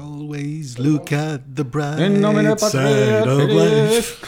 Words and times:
Always 0.00 0.78
look 0.78 1.12
at 1.12 1.54
the 1.54 1.64
bright 1.64 1.98
side 2.58 3.28
of 3.28 3.50
life. 3.50 4.24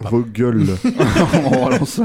Vos 0.00 0.22
gueules. 0.22 0.78
On 1.44 1.50
relance. 1.50 2.00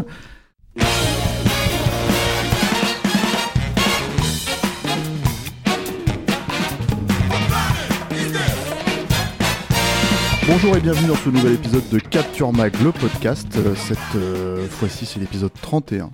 Bonjour 10.47 10.75
et 10.75 10.81
bienvenue 10.81 11.07
dans 11.07 11.15
ce 11.15 11.29
nouvel 11.29 11.53
épisode 11.53 11.87
de 11.89 11.99
Capture 11.99 12.51
Mag, 12.51 12.73
le 12.83 12.91
podcast. 12.91 13.47
Euh, 13.55 13.73
Cette 13.75 13.97
euh, 14.15 14.67
fois-ci, 14.67 15.05
c'est 15.05 15.21
l'épisode 15.21 15.53
31. 15.61 16.09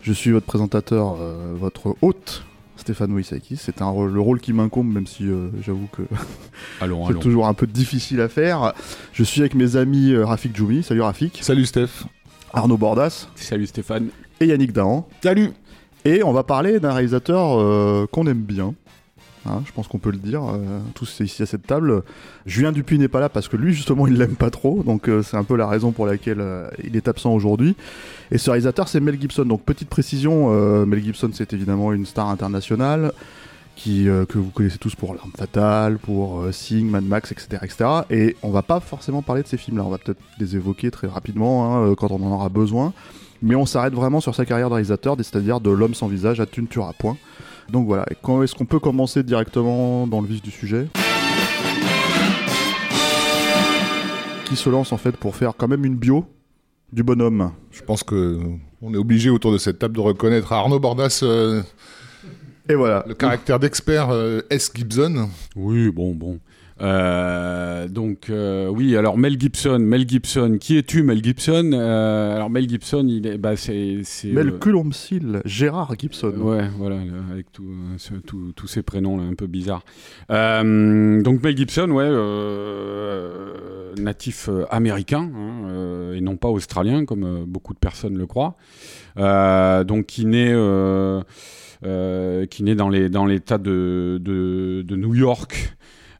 Je 0.00 0.12
suis 0.12 0.32
votre 0.32 0.46
présentateur, 0.46 1.16
euh, 1.20 1.52
votre 1.54 1.94
hôte, 2.00 2.42
Stéphane 2.80 3.10
Moïsaki. 3.10 3.56
C'est 3.56 3.82
un 3.82 3.88
rôle- 3.88 4.12
le 4.12 4.20
rôle 4.20 4.40
qui 4.40 4.52
m'incombe, 4.52 4.92
même 4.92 5.06
si 5.06 5.24
euh, 5.28 5.48
j'avoue 5.62 5.88
que 5.92 6.02
c'est 6.80 7.18
toujours 7.20 7.46
un 7.46 7.54
peu 7.54 7.66
difficile 7.66 8.20
à 8.20 8.28
faire. 8.28 8.72
Je 9.12 9.22
suis 9.24 9.40
avec 9.40 9.54
mes 9.54 9.76
amis 9.76 10.12
euh, 10.12 10.24
Rafik 10.24 10.56
Djoumi, 10.56 10.82
salut 10.82 11.02
Rafik, 11.02 11.38
Salut 11.42 11.66
Steph. 11.66 12.04
Arnaud 12.52 12.76
Bordas 12.78 13.28
Salut 13.36 13.66
Stéphane. 13.66 14.08
et 14.40 14.46
Yannick 14.46 14.72
Dahan. 14.72 15.06
Salut. 15.22 15.50
Et 16.04 16.22
on 16.24 16.32
va 16.32 16.42
parler 16.42 16.80
d'un 16.80 16.92
réalisateur 16.92 17.60
euh, 17.60 18.06
qu'on 18.10 18.26
aime 18.26 18.40
bien. 18.42 18.74
Hein, 19.46 19.62
je 19.64 19.72
pense 19.72 19.88
qu'on 19.88 19.98
peut 19.98 20.10
le 20.10 20.18
dire, 20.18 20.42
euh, 20.44 20.80
tous 20.94 21.20
ici 21.20 21.42
à 21.42 21.46
cette 21.46 21.66
table. 21.66 22.02
Julien 22.44 22.72
Dupuis 22.72 22.98
n'est 22.98 23.08
pas 23.08 23.20
là 23.20 23.30
parce 23.30 23.48
que 23.48 23.56
lui, 23.56 23.72
justement, 23.72 24.06
il 24.06 24.14
l'aime 24.18 24.36
pas 24.36 24.50
trop. 24.50 24.82
Donc, 24.82 25.08
euh, 25.08 25.22
c'est 25.22 25.36
un 25.36 25.44
peu 25.44 25.56
la 25.56 25.66
raison 25.66 25.92
pour 25.92 26.06
laquelle 26.06 26.40
euh, 26.40 26.68
il 26.84 26.94
est 26.94 27.08
absent 27.08 27.32
aujourd'hui. 27.32 27.74
Et 28.30 28.38
ce 28.38 28.50
réalisateur, 28.50 28.88
c'est 28.88 29.00
Mel 29.00 29.18
Gibson. 29.18 29.46
Donc, 29.46 29.62
petite 29.62 29.88
précision 29.88 30.48
euh, 30.50 30.84
Mel 30.84 31.02
Gibson, 31.02 31.30
c'est 31.32 31.54
évidemment 31.54 31.92
une 31.92 32.04
star 32.04 32.28
internationale 32.28 33.12
qui, 33.76 34.04
que 34.04 34.36
vous 34.36 34.50
connaissez 34.50 34.76
tous 34.76 34.94
pour 34.94 35.14
L'Arme 35.14 35.30
Fatale, 35.34 35.96
pour 35.96 36.44
Sing, 36.52 36.90
Mad 36.90 37.02
Max, 37.02 37.32
etc., 37.32 37.62
etc. 37.62 37.90
Et 38.10 38.36
on 38.42 38.50
va 38.50 38.60
pas 38.60 38.78
forcément 38.78 39.22
parler 39.22 39.42
de 39.42 39.48
ces 39.48 39.56
films-là. 39.56 39.84
On 39.84 39.88
va 39.88 39.96
peut-être 39.96 40.20
les 40.38 40.54
évoquer 40.54 40.90
très 40.90 41.06
rapidement 41.06 41.88
hein, 41.88 41.94
quand 41.94 42.10
on 42.10 42.22
en 42.22 42.30
aura 42.30 42.50
besoin. 42.50 42.92
Mais 43.40 43.54
on 43.54 43.64
s'arrête 43.64 43.94
vraiment 43.94 44.20
sur 44.20 44.34
sa 44.34 44.44
carrière 44.44 44.68
de 44.68 44.74
réalisateur, 44.74 45.16
c'est-à-dire 45.16 45.62
de 45.62 45.70
l'homme 45.70 45.94
sans 45.94 46.08
visage 46.08 46.40
à 46.40 46.46
Tu 46.46 46.60
ne 46.60 46.66
tueras 46.66 46.92
point. 46.92 47.16
Donc 47.70 47.86
voilà, 47.86 48.04
Et 48.10 48.16
quand 48.20 48.42
est-ce 48.42 48.54
qu'on 48.54 48.64
peut 48.66 48.80
commencer 48.80 49.22
directement 49.22 50.06
dans 50.06 50.20
le 50.20 50.26
vif 50.26 50.42
du 50.42 50.50
sujet? 50.50 50.88
Qui 54.46 54.56
se 54.56 54.68
lance 54.68 54.92
en 54.92 54.96
fait 54.96 55.16
pour 55.16 55.36
faire 55.36 55.52
quand 55.56 55.68
même 55.68 55.84
une 55.84 55.96
bio 55.96 56.24
du 56.92 57.04
bonhomme? 57.04 57.52
Je 57.70 57.82
pense 57.82 58.02
que 58.02 58.40
on 58.82 58.92
est 58.92 58.96
obligé 58.96 59.30
autour 59.30 59.52
de 59.52 59.58
cette 59.58 59.78
table 59.78 59.94
de 59.94 60.00
reconnaître 60.00 60.52
à 60.52 60.58
Arnaud 60.58 60.80
Bordas 60.80 61.20
euh, 61.22 61.62
Et 62.68 62.74
voilà. 62.74 63.04
le 63.06 63.14
caractère 63.14 63.60
d'expert 63.60 64.08
euh, 64.10 64.40
S. 64.50 64.72
Gibson. 64.74 65.28
Oui, 65.54 65.90
bon, 65.90 66.14
bon. 66.14 66.40
Euh, 66.82 67.88
donc 67.88 68.30
euh, 68.30 68.68
oui, 68.68 68.96
alors 68.96 69.18
Mel 69.18 69.38
Gibson, 69.38 69.78
Mel 69.78 70.08
Gibson, 70.08 70.56
qui 70.58 70.78
es-tu 70.78 71.02
Mel 71.02 71.22
Gibson? 71.22 71.70
Euh, 71.74 72.34
Alors 72.36 72.48
Mel 72.48 72.68
Gibson, 72.68 73.06
il 73.08 73.26
est, 73.26 73.36
bah 73.38 73.56
c'est, 73.56 73.98
c'est 74.04 74.28
Mel 74.28 74.48
euh, 74.48 74.58
Culomcil, 74.58 75.42
Gérard 75.44 75.94
Gibson. 75.98 76.32
Ouais, 76.38 76.68
voilà, 76.78 76.96
avec 77.30 77.52
tout, 77.52 77.64
ce- 77.98 78.14
tout- 78.14 78.52
tous 78.56 78.66
ces 78.66 78.82
prénoms 78.82 79.16
là, 79.18 79.24
un 79.24 79.34
peu 79.34 79.46
bizarres. 79.46 79.84
Euh, 80.30 81.20
donc 81.22 81.42
Mel 81.42 81.56
Gibson, 81.56 81.90
ouais, 81.90 82.04
euh, 82.06 83.92
natif 83.98 84.48
américain 84.70 85.30
hein, 85.34 85.68
euh, 85.68 86.14
et 86.14 86.20
non 86.20 86.36
pas 86.36 86.48
australien 86.48 87.04
comme 87.04 87.44
beaucoup 87.46 87.74
de 87.74 87.78
personnes 87.78 88.16
le 88.16 88.26
croient. 88.26 88.56
Euh, 89.18 89.84
donc 89.84 90.06
qui 90.06 90.24
naît, 90.26 90.52
euh, 90.52 91.20
euh, 91.84 92.46
qui 92.46 92.62
naît 92.62 92.74
dans 92.74 92.88
les 92.88 93.08
dans 93.10 93.26
l'État 93.26 93.58
de, 93.58 94.18
de, 94.22 94.82
de 94.86 94.96
New 94.96 95.14
York 95.14 95.76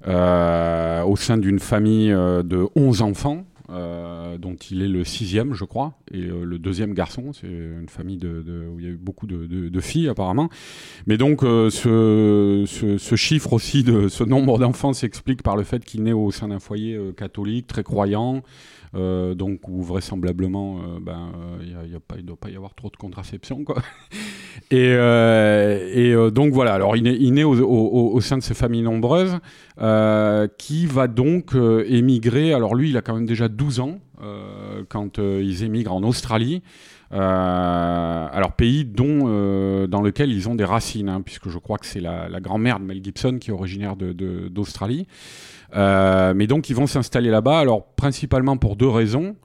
au 0.07 1.17
sein 1.17 1.39
d'une 1.39 1.59
famille 1.59 2.13
euh, 2.13 2.43
de 2.43 2.67
11 2.77 3.03
enfants. 3.03 3.45
euh, 3.73 4.37
dont 4.37 4.57
il 4.71 4.83
est 4.83 4.89
le 4.89 5.05
sixième, 5.05 5.55
je 5.55 5.65
crois, 5.65 5.95
et 6.13 6.25
euh, 6.25 6.43
le 6.45 6.59
deuxième 6.59 6.93
garçon. 6.93 7.33
C'est 7.33 7.47
une 7.47 7.89
famille 7.89 8.17
de, 8.19 8.43
de- 8.43 8.67
où 8.69 8.81
il 8.81 8.85
y 8.85 8.89
a 8.89 8.91
eu 8.91 8.97
beaucoup 8.97 9.29
de, 9.29 9.47
de- 9.47 9.81
filles 9.81 10.09
apparemment. 10.09 10.49
Mais 11.07 11.17
donc 11.17 11.45
euh, 11.45 11.71
ce, 11.71 12.65
ce- 12.67 12.99
ce 12.99 13.15
chiffre 13.15 13.53
aussi 13.53 13.85
de 13.85 14.09
ce 14.09 14.25
nombre 14.25 14.59
d'enfants 14.59 14.93
s'explique 14.93 15.43
par 15.45 15.57
le 15.57 15.63
fait 15.63 15.85
qu'il 15.85 16.03
naît 16.03 16.13
au 16.13 16.33
sein 16.33 16.49
d'un 16.49 16.59
foyer 16.59 16.97
euh, 16.97 17.13
catholique 17.13 17.69
très 17.69 17.85
croyant. 17.85 18.43
Euh, 18.97 19.37
donc 19.37 19.69
où 19.69 19.83
vraisemblablement 19.83 20.79
euh, 20.79 20.99
ben, 21.01 21.31
euh, 21.63 21.85
il 22.17 22.23
ne 22.23 22.27
doit 22.27 22.37
pas 22.37 22.51
y 22.51 22.57
avoir 22.57 22.75
trop 22.75 22.91
de 22.91 22.97
contraception 22.97 23.63
quoi. 23.63 23.77
et 24.73 26.15
donc 26.33 26.53
voilà 26.53 26.75
alors 26.75 26.97
il 26.97 27.05
naît, 27.05 27.17
il 27.21 27.45
au, 27.45 28.21
sein 28.21 28.39
de 28.39 28.43
ces 28.43 28.55
familles 28.55 28.83
nombreuses 28.83 29.39
qui 30.59 30.87
va 30.87 31.07
donc 31.07 31.55
émigrer. 31.87 32.53
Alors 32.53 32.75
lui, 32.75 32.91
il 32.91 32.97
a 32.97 33.03
quand 33.03 33.15
même 33.15 33.27
déjà 33.27 33.49
12 33.49 33.81
ans 33.81 34.01
quand 34.89 35.19
ils 35.19 35.63
émigrent 35.63 35.95
en 35.95 36.03
Australie. 36.03 36.63
Alors 37.11 38.53
pays 38.53 38.85
dont, 38.85 39.87
dans 39.87 40.03
lequel 40.03 40.31
ils 40.31 40.49
ont 40.49 40.55
des 40.55 40.65
racines, 40.65 41.09
hein, 41.09 41.23
puisque 41.23 41.49
je 41.49 41.59
crois 41.59 41.79
que 41.79 41.87
c'est 41.87 42.01
la, 42.01 42.29
grand-mère 42.41 42.81
de 42.81 42.85
Mel 42.85 43.03
Gibson 43.03 43.39
qui 43.41 43.51
est 43.51 43.55
originaire 43.55 43.97
d'Australie. 43.97 45.07
Mais 45.75 46.47
donc 46.47 46.71
ils 46.71 46.77
vont 46.77 46.87
s'installer 46.87 47.31
là-bas, 47.31 47.59
alors 47.59 47.85
principalement 47.97 48.57
pour 48.57 48.77
deux 48.77 48.89
raisons, 48.89 49.37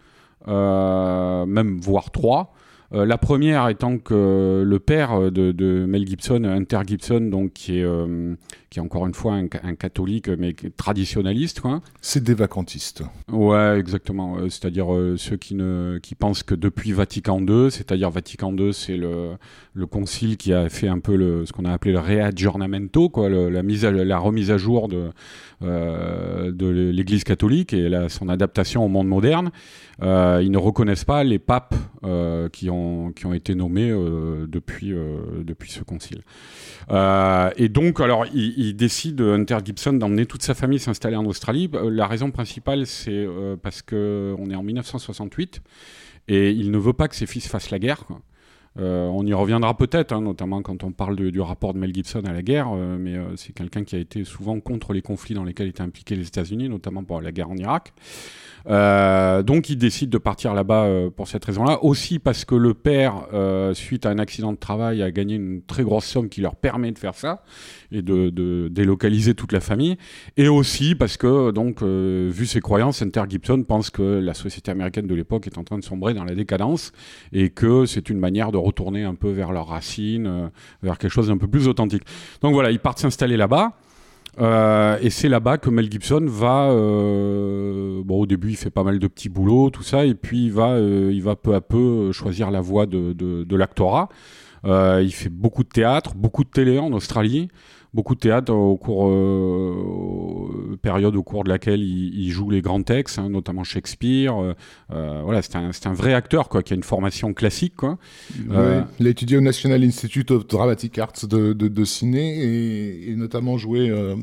euh, 0.48 1.46
même 1.46 1.80
voire 1.80 2.12
trois. 2.12 2.54
Euh, 2.94 3.06
la 3.06 3.18
première 3.18 3.68
étant 3.70 3.98
que 3.98 4.64
le 4.66 4.80
père 4.80 5.32
de, 5.32 5.86
Mel 5.88 6.08
Gibson, 6.08 6.44
Hunter 6.44 6.80
Gibson, 6.86 7.22
donc 7.22 7.54
qui 7.54 7.80
est, 7.80 7.84
euh, 7.84 8.36
qui 8.76 8.80
est 8.80 8.84
encore 8.84 9.08
une 9.08 9.14
fois 9.14 9.36
un, 9.36 9.48
ca- 9.50 9.62
un 9.64 9.76
catholique 9.76 10.28
mais 10.28 10.54
traditionnaliste. 10.76 11.62
C'est 12.02 12.22
des 12.22 12.34
vacantistes. 12.34 13.04
Ouais, 13.32 13.80
exactement. 13.80 14.36
Euh, 14.38 14.50
c'est-à-dire 14.50 14.94
euh, 14.94 15.16
ceux 15.18 15.38
qui 15.38 15.56
ne 15.56 15.98
qui 16.04 16.14
pensent 16.14 16.44
que 16.44 16.56
depuis 16.56 16.92
Vatican 16.92 17.40
II, 17.40 17.72
c'est-à-dire 17.72 18.10
Vatican 18.10 18.54
II, 18.54 18.74
c'est 18.74 18.98
le 18.98 19.32
le 19.74 19.86
concile 19.86 20.36
qui 20.36 20.52
a 20.52 20.68
fait 20.68 20.90
un 20.90 21.00
peu 21.00 21.16
le 21.16 21.46
ce 21.46 21.54
qu'on 21.54 21.64
a 21.64 21.72
appelé 21.72 21.94
le 21.94 22.00
reaggiornamento, 22.00 23.08
quoi, 23.08 23.30
le- 23.30 23.50
la 23.50 23.64
mise 23.64 23.86
à, 23.86 23.92
la 23.92 24.18
remise 24.20 24.52
à 24.52 24.58
jour 24.58 24.90
de 24.90 25.12
euh, 25.64 26.52
de 26.52 26.68
l'Église 26.68 27.24
catholique 27.24 27.72
et 27.72 27.88
la, 27.88 28.10
son 28.10 28.28
adaptation 28.28 28.84
au 28.84 28.90
monde 28.90 29.08
moderne. 29.08 29.52
Euh, 30.02 30.42
ils 30.44 30.52
ne 30.52 30.58
reconnaissent 30.58 31.06
pas 31.06 31.24
les 31.24 31.40
papes 31.40 31.76
qui 32.52 32.70
ont 32.70 33.12
qui 33.14 33.26
ont 33.26 33.34
été 33.34 33.56
nommés 33.56 33.90
depuis 34.48 34.94
depuis 35.44 35.72
ce 35.72 35.82
concile. 35.84 36.22
Et 37.58 37.70
donc, 37.70 38.00
alors, 38.00 38.26
il, 38.34 38.65
il 38.70 38.76
décide, 38.76 39.22
Hunter 39.22 39.58
Gibson, 39.64 39.94
d'emmener 39.94 40.26
toute 40.26 40.44
sa 40.44 40.54
famille 40.54 40.80
s'installer 40.80 41.16
en 41.16 41.26
Australie. 41.26 41.70
Euh, 41.74 41.90
La 41.90 42.08
raison 42.08 42.32
principale, 42.32 42.86
c'est 42.86 43.12
euh, 43.12 43.56
parce 43.62 43.82
que 43.82 44.36
on 44.38 44.50
est 44.50 44.56
en 44.56 44.64
1968 44.64 45.62
et 46.28 46.52
il 46.52 46.72
ne 46.72 46.78
veut 46.78 46.94
pas 46.94 47.08
que 47.08 47.16
ses 47.16 47.26
fils 47.26 47.48
fassent 47.48 47.72
la 47.72 47.80
guerre. 47.80 48.06
Euh, 48.78 49.08
on 49.08 49.26
y 49.26 49.34
reviendra 49.34 49.76
peut-être, 49.78 50.12
hein, 50.12 50.22
notamment 50.22 50.62
quand 50.62 50.84
on 50.84 50.92
parle 50.92 51.16
du 51.16 51.40
rapport 51.40 51.74
de 51.74 51.80
Mel 51.80 51.94
Gibson 51.94 52.24
à 52.26 52.34
la 52.34 52.42
guerre, 52.42 52.68
euh, 52.74 52.98
mais 53.00 53.16
euh, 53.16 53.36
c'est 53.38 53.54
quelqu'un 53.54 53.86
qui 53.86 53.96
a 53.96 54.00
été 54.00 54.26
souvent 54.26 54.60
contre 54.60 54.92
les 54.92 55.02
conflits 55.02 55.34
dans 55.34 55.46
lesquels 55.46 55.68
étaient 55.68 55.82
impliqués 55.82 56.16
les 56.16 56.28
États-Unis, 56.28 56.68
notamment 56.68 57.04
pour 57.04 57.22
la 57.22 57.32
guerre 57.32 57.50
en 57.50 57.56
Irak. 57.56 57.94
Euh, 58.68 59.44
donc 59.44 59.70
il 59.70 59.78
décide 59.78 60.10
de 60.10 60.18
partir 60.18 60.54
là-bas 60.54 60.86
euh, 60.86 61.10
pour 61.10 61.28
cette 61.28 61.46
raison-là. 61.46 61.84
Aussi 61.84 62.20
parce 62.20 62.46
que 62.46 62.56
le 62.56 62.74
père, 62.74 63.28
euh, 63.34 63.74
suite 63.74 64.06
à 64.06 64.10
un 64.10 64.20
accident 64.20 64.52
de 64.52 64.58
travail, 64.58 65.02
a 65.02 65.12
gagné 65.12 65.36
une 65.36 65.62
très 65.62 65.84
grosse 65.84 66.06
somme 66.06 66.30
qui 66.30 66.42
leur 66.42 66.56
permet 66.56 66.92
de 66.92 66.98
faire 66.98 67.16
ça 67.16 67.44
et 67.92 68.02
de, 68.02 68.30
de 68.30 68.68
délocaliser 68.70 69.34
toute 69.34 69.52
la 69.52 69.60
famille. 69.60 69.98
Et 70.38 70.48
aussi 70.48 70.96
parce 70.96 71.18
que, 71.18 71.52
donc, 71.52 71.82
euh, 71.82 72.30
vu 72.34 72.46
ses 72.46 72.62
croyances, 72.62 73.02
Hunter 73.02 73.24
Gibson 73.30 73.64
pense 73.64 73.90
que 73.90 74.02
la 74.02 74.34
société 74.34 74.72
américaine 74.72 75.08
de 75.08 75.16
l'époque 75.16 75.48
est 75.48 75.58
en 75.58 75.64
train 75.64 75.78
de 75.78 75.84
sombrer 75.84 76.14
dans 76.14 76.24
la 76.24 76.36
décadence 76.36 76.92
et 77.32 77.50
que 77.50 77.86
c'est 77.86 78.10
une 78.10 78.20
manière 78.20 78.52
de 78.52 78.58
retourner 78.58 79.04
un 79.04 79.16
peu 79.16 79.30
vers 79.30 79.52
leurs 79.52 79.68
racines, 79.68 80.28
euh, 80.28 80.48
vers 80.84 80.98
quelque 80.98 81.12
chose 81.12 81.28
d'un 81.28 81.38
peu 81.38 81.48
plus 81.48 81.68
authentique. 81.68 82.04
Donc 82.42 82.54
voilà, 82.54 82.72
ils 82.72 82.80
partent 82.80 83.00
s'installer 83.00 83.38
là-bas. 83.38 83.74
Euh, 84.40 84.98
et 85.02 85.10
c'est 85.10 85.30
là-bas 85.30 85.58
que 85.58 85.70
Mel 85.70 85.90
Gibson 85.92 86.26
va. 86.28 86.70
euh, 86.70 88.02
bon, 88.04 88.22
au 88.22 88.26
début, 88.26 88.50
il 88.50 88.58
fait 88.58 88.70
pas 88.70 88.84
mal 88.84 89.00
de 89.00 89.08
petits 89.08 89.30
boulots, 89.30 89.70
tout 89.70 89.84
ça, 89.84 90.06
et 90.06 90.14
puis 90.14 90.46
il 90.46 90.52
va, 90.52 90.72
euh, 90.72 91.12
il 91.14 91.22
va 91.24 91.36
peu 91.36 91.54
à 91.56 91.62
peu 91.62 92.12
choisir 92.12 92.52
la 92.52 92.62
voie 92.62 92.86
de, 92.86 93.14
de, 93.14 93.44
de 93.44 93.56
l'actorat. 93.56 94.10
Euh, 94.66 95.02
il 95.04 95.14
fait 95.14 95.30
beaucoup 95.30 95.64
de 95.64 95.70
théâtre, 95.70 96.16
beaucoup 96.16 96.44
de 96.44 96.50
télé 96.50 96.80
en 96.80 96.92
Australie, 96.92 97.50
beaucoup 97.96 98.14
de 98.14 98.20
théâtre 98.20 98.54
au 98.54 98.78
cours 98.78 99.08
euh, 99.10 100.78
période 100.82 101.16
au 101.16 101.24
cours 101.24 101.44
de 101.44 101.50
laquelle 101.50 101.80
il, 101.82 102.14
il 102.20 102.30
joue 102.30 102.50
les 102.50 102.62
grands 102.62 102.84
textes, 102.84 103.18
hein, 103.20 103.30
notamment 103.30 103.64
Shakespeare. 103.64 104.36
Euh, 104.38 104.54
euh, 104.94 105.22
voilà, 105.24 105.42
c'est 105.42 105.56
un, 105.56 105.70
un 105.86 105.94
vrai 105.94 106.14
acteur 106.14 106.50
quoi, 106.50 106.62
qui 106.62 106.74
a 106.74 106.76
une 106.76 106.84
formation 106.84 107.34
classique 107.34 107.76
quoi. 107.76 107.98
Euh, 108.52 108.80
Ouais. 108.82 108.86
Il 109.00 109.08
a 109.08 109.10
étudié 109.10 109.38
au 109.38 109.42
National 109.42 109.84
Institute 109.84 110.32
of 110.32 110.46
Dramatic 110.48 110.98
Arts 111.00 111.14
de, 111.30 111.54
de, 111.54 111.68
de 111.68 111.84
Sydney 111.86 112.38
et, 112.40 113.12
et 113.12 113.16
notamment 113.16 113.58
joué 113.58 113.90
euh, 113.90 114.16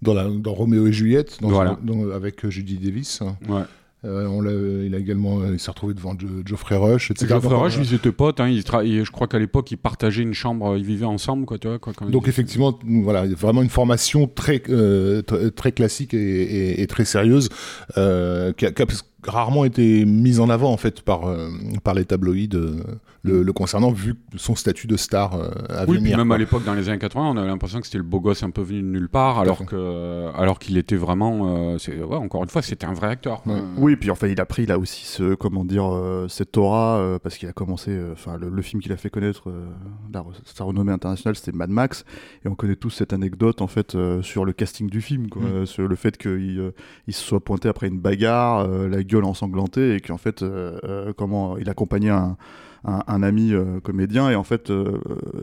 dans, 0.00 0.14
la, 0.14 0.28
dans 0.28 0.52
Roméo 0.54 0.86
et 0.86 0.92
Juliette 0.92 1.38
dans- 1.40 1.48
Voilà. 1.48 1.78
dans- 1.82 2.10
avec 2.10 2.48
Judy 2.48 2.78
Davis. 2.78 3.20
Ouais. 3.48 3.62
Euh, 4.04 4.26
on 4.26 4.42
il 4.84 4.94
a 4.94 4.98
également 4.98 5.44
il 5.46 5.60
s'est 5.60 5.70
retrouvé 5.70 5.94
devant 5.94 6.18
Jo- 6.18 6.26
Geoffrey 6.44 6.76
Rush, 6.76 7.12
etc. 7.12 7.26
Geoffrey 7.28 7.54
Rush, 7.54 7.78
euh, 7.78 7.82
ils 7.84 7.94
étaient 7.94 8.10
potes. 8.10 8.40
Hein, 8.40 8.48
ils 8.48 9.04
je 9.04 9.10
crois 9.12 9.28
qu'à 9.28 9.38
l'époque, 9.38 9.70
ils 9.70 9.76
partageaient 9.76 10.22
une 10.22 10.34
chambre, 10.34 10.76
ils 10.76 10.84
vivaient 10.84 11.04
ensemble, 11.06 11.44
quoi, 11.46 11.58
tu 11.58 11.68
vois, 11.68 11.78
quoi, 11.78 11.92
quand 11.96 12.10
Donc 12.10 12.24
ils- 12.26 12.28
effectivement, 12.30 12.76
voilà, 12.84 13.26
vraiment 13.26 13.62
une 13.62 13.68
formation 13.68 14.26
très 14.26 14.60
euh, 14.70 15.22
tr- 15.22 15.52
très 15.52 15.70
classique 15.70 16.14
et, 16.14 16.18
et- 16.18 16.82
et 16.82 16.86
très 16.88 17.04
sérieuse, 17.04 17.48
euh, 17.96 18.52
qui, 18.52 18.66
a, 18.66 18.72
qui 18.72 18.82
a 18.82 18.86
rarement 19.26 19.64
été 19.64 20.04
mise 20.04 20.40
en 20.40 20.48
avant 20.50 20.72
en 20.72 20.76
fait 20.76 21.00
par 21.02 21.26
euh, 21.26 21.48
par 21.84 21.94
les 21.94 22.04
tabloïds 22.04 22.48
euh, 22.54 22.82
le, 23.24 23.42
le 23.44 23.52
concernant, 23.52 23.92
vu 23.92 24.14
son 24.36 24.56
statut 24.56 24.88
de 24.88 24.96
star 24.96 25.34
euh, 25.34 25.48
à 25.68 25.82
Oui, 25.82 25.96
puis 25.96 25.98
venir. 25.98 26.18
même 26.18 26.26
quoi. 26.26 26.36
à 26.36 26.38
l'époque, 26.38 26.64
dans 26.64 26.74
les 26.74 26.88
années 26.88 26.98
80, 26.98 27.30
on 27.30 27.36
avait 27.36 27.46
l'impression 27.46 27.78
que 27.80 27.86
c'était 27.86 27.98
le 27.98 28.04
beau 28.04 28.18
gosse 28.18 28.42
un 28.42 28.50
peu 28.50 28.62
venu 28.62 28.82
de 28.82 28.86
nulle 28.88 29.08
part, 29.08 29.38
alors 29.38 29.58
fait. 29.58 29.66
que, 29.66 30.26
alors 30.36 30.58
qu'il 30.58 30.76
était 30.76 30.96
vraiment, 30.96 31.42
euh, 31.74 31.78
c'est- 31.78 32.02
ouais, 32.02 32.16
encore 32.16 32.42
une 32.42 32.48
fois, 32.48 32.62
c'était 32.62 32.86
un 32.86 32.94
vrai 32.94 33.06
acteur. 33.08 33.42
Ouais. 33.46 33.54
Euh, 33.54 33.60
Oui, 33.78 33.94
puis 33.94 34.10
enfin, 34.10 34.26
il 34.26 34.40
a 34.40 34.44
pris 34.46 34.66
là 34.66 34.76
aussi 34.78 35.04
ce, 35.06 35.34
comment 35.34 35.64
dire, 35.64 35.84
euh, 35.94 36.26
cette 36.28 36.56
aura, 36.56 36.96
euh, 36.98 37.18
parce 37.20 37.36
qu'il 37.38 37.48
a 37.48 37.52
commencé, 37.52 37.92
euh, 37.92 38.12
enfin, 38.12 38.36
le, 38.38 38.48
le 38.48 38.62
film 38.62 38.82
qu'il 38.82 38.90
a 38.92 38.96
fait 38.96 39.10
connaître, 39.10 39.48
euh, 39.50 39.66
la- 40.12 40.24
sa 40.44 40.64
renommée 40.64 40.92
internationale, 40.92 41.36
c'était 41.36 41.52
Mad 41.56 41.70
Max, 41.70 42.04
et 42.44 42.48
on 42.48 42.56
connaît 42.56 42.74
tous 42.76 42.90
cette 42.90 43.12
anecdote 43.12 43.62
en 43.62 43.68
fait 43.68 43.94
euh, 43.94 44.20
sur 44.22 44.44
le 44.44 44.52
casting 44.52 44.88
du 44.90 45.00
film, 45.00 45.28
quoi, 45.28 45.42
Mm. 45.42 45.46
euh, 45.46 45.66
sur 45.66 45.86
le 45.86 45.94
fait 45.94 46.16
qu'il 46.18 46.58
euh, 46.58 46.70
il 47.06 47.14
se 47.14 47.22
soit 47.22 47.38
pointé 47.40 47.68
après 47.68 47.86
une 47.86 48.00
bagarre, 48.00 48.66
euh, 48.68 48.88
la 48.88 49.04
gueule 49.12 49.24
ensanglantée, 49.24 49.96
et 49.96 50.00
qu'en 50.00 50.16
fait, 50.16 50.42
euh, 50.42 50.78
euh, 50.84 51.12
comment 51.16 51.58
il 51.58 51.68
accompagnait 51.68 52.10
un 52.10 52.36
un, 52.84 53.00
un 53.06 53.22
ami 53.22 53.52
euh, 53.52 53.78
comédien 53.78 54.28
et 54.28 54.34
en 54.34 54.42
fait 54.42 54.72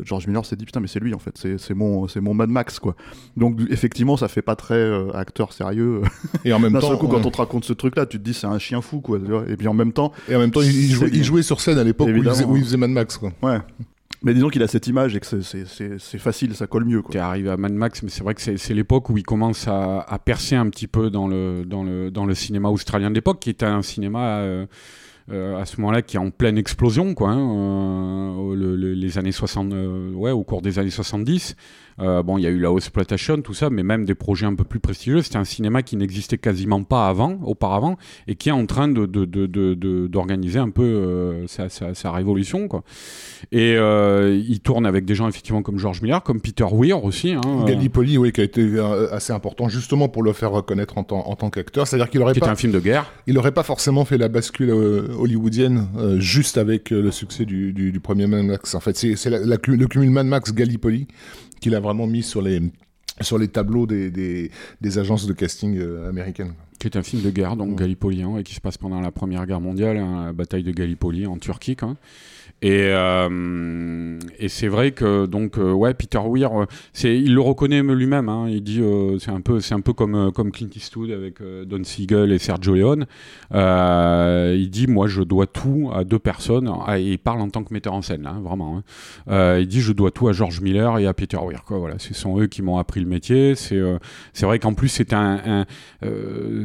George 0.03 0.27
Miller 0.27 0.45
s'est 0.45 0.57
dit 0.57 0.65
putain 0.65 0.81
mais 0.81 0.87
c'est 0.89 0.99
lui 0.99 1.13
en 1.13 1.19
fait 1.19 1.37
c'est 1.57 1.73
mon 1.73 2.05
c'est 2.09 2.19
mon 2.19 2.33
Mad 2.33 2.49
Max 2.49 2.79
quoi 2.79 2.97
donc 3.37 3.61
effectivement 3.69 4.17
ça 4.17 4.27
fait 4.27 4.41
pas 4.41 4.57
très 4.57 4.91
acteur 5.13 5.53
sérieux 5.53 6.01
Et 6.43 6.51
en 6.51 6.59
même 6.59 6.73
temps, 6.73 6.89
seul 6.89 6.97
coup, 6.97 7.07
quand 7.07 7.25
on 7.25 7.31
te 7.31 7.37
raconte 7.37 7.63
ce 7.63 7.71
truc-là, 7.71 8.05
tu 8.05 8.17
te 8.19 8.23
dis 8.23 8.33
c'est 8.33 8.47
un 8.47 8.59
chien 8.59 8.81
fou, 8.81 8.99
quoi. 8.99 9.19
Et 9.47 9.55
puis 9.55 9.69
en 9.69 9.73
même 9.73 9.93
temps, 9.93 10.11
et 10.27 10.35
en 10.35 10.39
même 10.39 10.51
temps, 10.51 10.61
il, 10.61 10.71
jouait, 10.91 11.09
C'est- 11.09 11.15
il 11.17 11.23
jouait 11.23 11.41
sur 11.41 11.61
scène 11.61 11.77
à 11.77 11.83
l'époque 11.85 12.07
où 12.07 12.11
il, 12.11 12.15
Évidemment. 12.17 12.35
faisait, 12.35 12.45
où 12.45 12.57
il 12.57 12.63
faisait 12.63 12.77
Mad 12.77 12.89
Max. 12.89 13.17
Quoi. 13.17 13.31
ouais. 13.41 13.59
Mais 14.21 14.33
disons 14.33 14.49
qu'il 14.49 14.61
a 14.63 14.67
cette 14.67 14.87
image 14.87 15.15
et 15.15 15.19
que 15.21 15.25
c'est- 15.25 16.17
facile, 16.17 16.53
ça 16.53 16.67
colle 16.67 16.83
mieux, 16.83 17.01
quoi. 17.01 17.11
T'es 17.13 17.19
arrivé 17.19 17.49
à 17.49 17.55
Mad 17.57 17.71
Max, 17.71 18.03
mais 18.03 18.09
c'est 18.09 18.23
vrai 18.23 18.35
que 18.35 18.41
c'est 18.41 18.73
l'époque 18.73 19.09
où 19.09 19.17
il 19.17 19.23
commence 19.23 19.67
à, 19.67 20.19
percer 20.25 20.55
un 20.55 20.69
petit 20.69 20.87
peu 20.87 21.09
dans 21.09 21.27
le, 21.27 21.63
cinéma 22.33 22.69
australien 22.69 23.09
de 23.09 23.15
l'époque, 23.15 23.39
qui 23.39 23.49
était 23.49 23.65
un 23.65 23.81
cinéma 23.81 24.39
euh, 24.39 24.65
euh, 25.31 25.57
à 25.61 25.65
ce 25.65 25.79
moment-là 25.79 26.01
qui 26.01 26.17
est 26.17 26.19
en 26.19 26.31
pleine 26.31 26.57
explosion, 26.57 27.13
quoi. 27.13 27.29
hein, 27.31 27.39
euh, 27.39 28.55
le- 28.55 28.75
le- 28.75 28.93
les 28.93 29.17
années 29.17 29.31
60, 29.31 29.71
euh, 29.71 30.11
ouais, 30.13 30.31
au 30.31 30.43
cours 30.43 30.61
des 30.61 30.79
années 30.79 30.89
70. 30.89 31.55
Euh, 31.99 32.23
bon, 32.23 32.37
il 32.37 32.43
y 32.43 32.47
a 32.47 32.49
eu 32.49 32.59
la 32.59 32.69
exploitation, 32.71 33.41
tout 33.41 33.53
ça, 33.53 33.69
mais 33.69 33.83
même 33.83 34.05
des 34.05 34.15
projets 34.15 34.45
un 34.45 34.55
peu 34.55 34.63
plus 34.63 34.79
prestigieux. 34.79 35.21
C'était 35.21 35.37
un 35.37 35.43
cinéma 35.43 35.81
qui 35.83 35.97
n'existait 35.97 36.37
quasiment 36.37 36.83
pas 36.83 37.07
avant, 37.07 37.39
auparavant, 37.43 37.97
et 38.27 38.35
qui 38.35 38.49
est 38.49 38.53
en 38.53 38.65
train 38.65 38.87
de 38.87 39.05
de- 39.05 39.25
de- 39.25 39.45
de- 39.47 39.73
de- 39.73 40.07
d'organiser 40.07 40.59
un 40.59 40.69
peu 40.69 40.83
euh, 40.83 41.47
sa, 41.47 41.67
sa- 41.69 41.93
sa 41.93 42.11
révolution, 42.11 42.67
quoi. 42.67 42.83
Et 43.51 43.75
euh, 43.75 44.39
il 44.47 44.59
tourne 44.59 44.85
avec 44.85 45.05
des 45.05 45.15
gens 45.15 45.27
effectivement 45.27 45.61
comme 45.61 45.77
George 45.79 46.01
Miller, 46.01 46.21
comme 46.23 46.41
Peter 46.41 46.65
Weir 46.71 47.03
aussi. 47.03 47.31
Hein, 47.33 47.41
euh, 47.45 47.65
Gallipoli, 47.65 48.17
oui, 48.17 48.31
qui 48.31 48.41
a 48.41 48.43
été 48.43 48.79
assez 49.11 49.33
important 49.33 49.67
justement 49.69 50.07
pour 50.09 50.23
le 50.23 50.33
faire 50.33 50.51
reconnaître 50.51 50.97
en 50.97 51.03
tant, 51.03 51.27
en 51.27 51.35
tant 51.35 51.49
qu'acteur. 51.49 51.87
C'est-à-dire 51.87 52.09
qu'il 52.09 52.21
aurait 52.21 52.33
qui 52.33 52.39
pas, 52.39 52.49
un 52.49 52.55
film 52.55 52.71
de 52.71 52.79
guerre. 52.79 53.11
il 53.27 53.37
aurait 53.37 53.51
pas 53.53 53.63
forcément 53.63 54.05
fait 54.05 54.17
la 54.17 54.27
bascule 54.27 54.71
hollywoodienne 54.71 55.87
juste 56.17 56.57
avec 56.57 56.89
le 56.91 57.11
succès 57.11 57.45
du, 57.45 57.73
du, 57.73 57.91
du 57.91 57.99
premier 57.99 58.27
Mad 58.27 58.43
Max. 58.45 58.75
En 58.75 58.79
fait, 58.79 58.95
c'est 58.95 59.15
le 59.29 59.85
cumul 59.87 60.09
Mad 60.09 60.25
Max 60.27 60.53
Gallipoli 60.53 61.07
qu'il 61.59 61.75
a 61.75 61.79
vraiment 61.79 62.07
mis 62.07 62.23
sur 62.23 62.41
les 62.41 62.61
sur 63.21 63.37
les 63.37 63.49
tableaux 63.49 63.85
des, 63.85 64.09
des, 64.11 64.49
des 64.79 64.97
agences 64.97 65.25
de 65.25 65.33
casting 65.33 65.77
euh, 65.77 66.07
américaines. 66.07 66.53
qui 66.79 66.87
est 66.87 66.95
un 66.97 67.03
film 67.03 67.21
de 67.21 67.29
guerre, 67.29 67.57
donc. 67.57 67.77
Gallipoli, 67.77 68.23
hein, 68.23 68.37
et 68.37 68.43
qui 68.43 68.55
se 68.55 68.61
passe 68.61 68.77
pendant 68.77 69.01
la 69.01 69.11
Première 69.11 69.45
Guerre 69.45 69.59
mondiale, 69.59 69.97
hein, 69.97 70.27
la 70.27 70.33
bataille 70.33 70.63
de 70.63 70.71
Gallipoli 70.71 71.27
en 71.27 71.37
Turquie. 71.37 71.75
Quoi. 71.75 71.97
Et, 72.61 72.87
euh, 72.91 74.19
et 74.37 74.49
c'est 74.49 74.67
vrai 74.67 74.91
que 74.91 75.25
donc 75.25 75.57
euh, 75.57 75.71
ouais 75.71 75.93
Peter 75.93 76.19
Weir, 76.25 76.51
euh, 76.61 76.65
c'est 76.91 77.17
il 77.17 77.33
le 77.33 77.39
reconnaît 77.41 77.81
lui-même. 77.81 78.27
Hein, 78.27 78.47
il 78.49 78.61
dit 78.61 78.81
euh, 78.81 79.17
c'est 79.17 79.31
un 79.31 79.39
peu 79.39 79.61
c'est 79.61 79.73
un 79.75 79.79
peu 79.79 79.93
comme 79.93 80.31
comme 80.33 80.51
Clint 80.51 80.67
Eastwood 80.75 81.11
avec 81.11 81.37
Don 81.41 81.83
Siegel 81.83 82.33
et 82.33 82.37
Sergio 82.37 82.73
Leone. 82.75 83.05
Il 83.53 84.69
dit 84.69 84.87
moi 84.87 85.07
je 85.07 85.21
dois 85.23 85.47
tout 85.47 85.89
à 85.93 86.03
deux 86.03 86.19
personnes. 86.19 86.69
Ah, 86.85 86.99
il 86.99 87.17
parle 87.17 87.39
en 87.41 87.49
tant 87.49 87.63
que 87.63 87.73
metteur 87.73 87.93
en 87.93 88.01
scène 88.01 88.23
là, 88.23 88.31
hein, 88.31 88.41
vraiment. 88.41 88.83
hein. 89.27 89.57
Il 89.59 89.67
dit 89.67 89.79
je 89.81 89.93
dois 89.93 90.11
tout 90.11 90.27
à 90.27 90.33
George 90.33 90.59
Miller 90.61 90.97
et 90.99 91.07
à 91.07 91.13
Peter 91.13 91.37
Weir. 91.37 91.63
Quoi, 91.63 91.77
voilà, 91.77 91.97
ce 91.99 92.13
sont 92.13 92.39
eux 92.39 92.47
qui 92.47 92.61
m'ont 92.61 92.77
appris 92.77 92.99
le 92.99 93.07
métier. 93.07 93.55
C'est 93.55 93.79
c'est 94.33 94.45
vrai 94.45 94.59
qu'en 94.59 94.73
plus 94.73 94.89
c'était 94.89 95.15
un, 95.15 95.65
un 96.01 96.05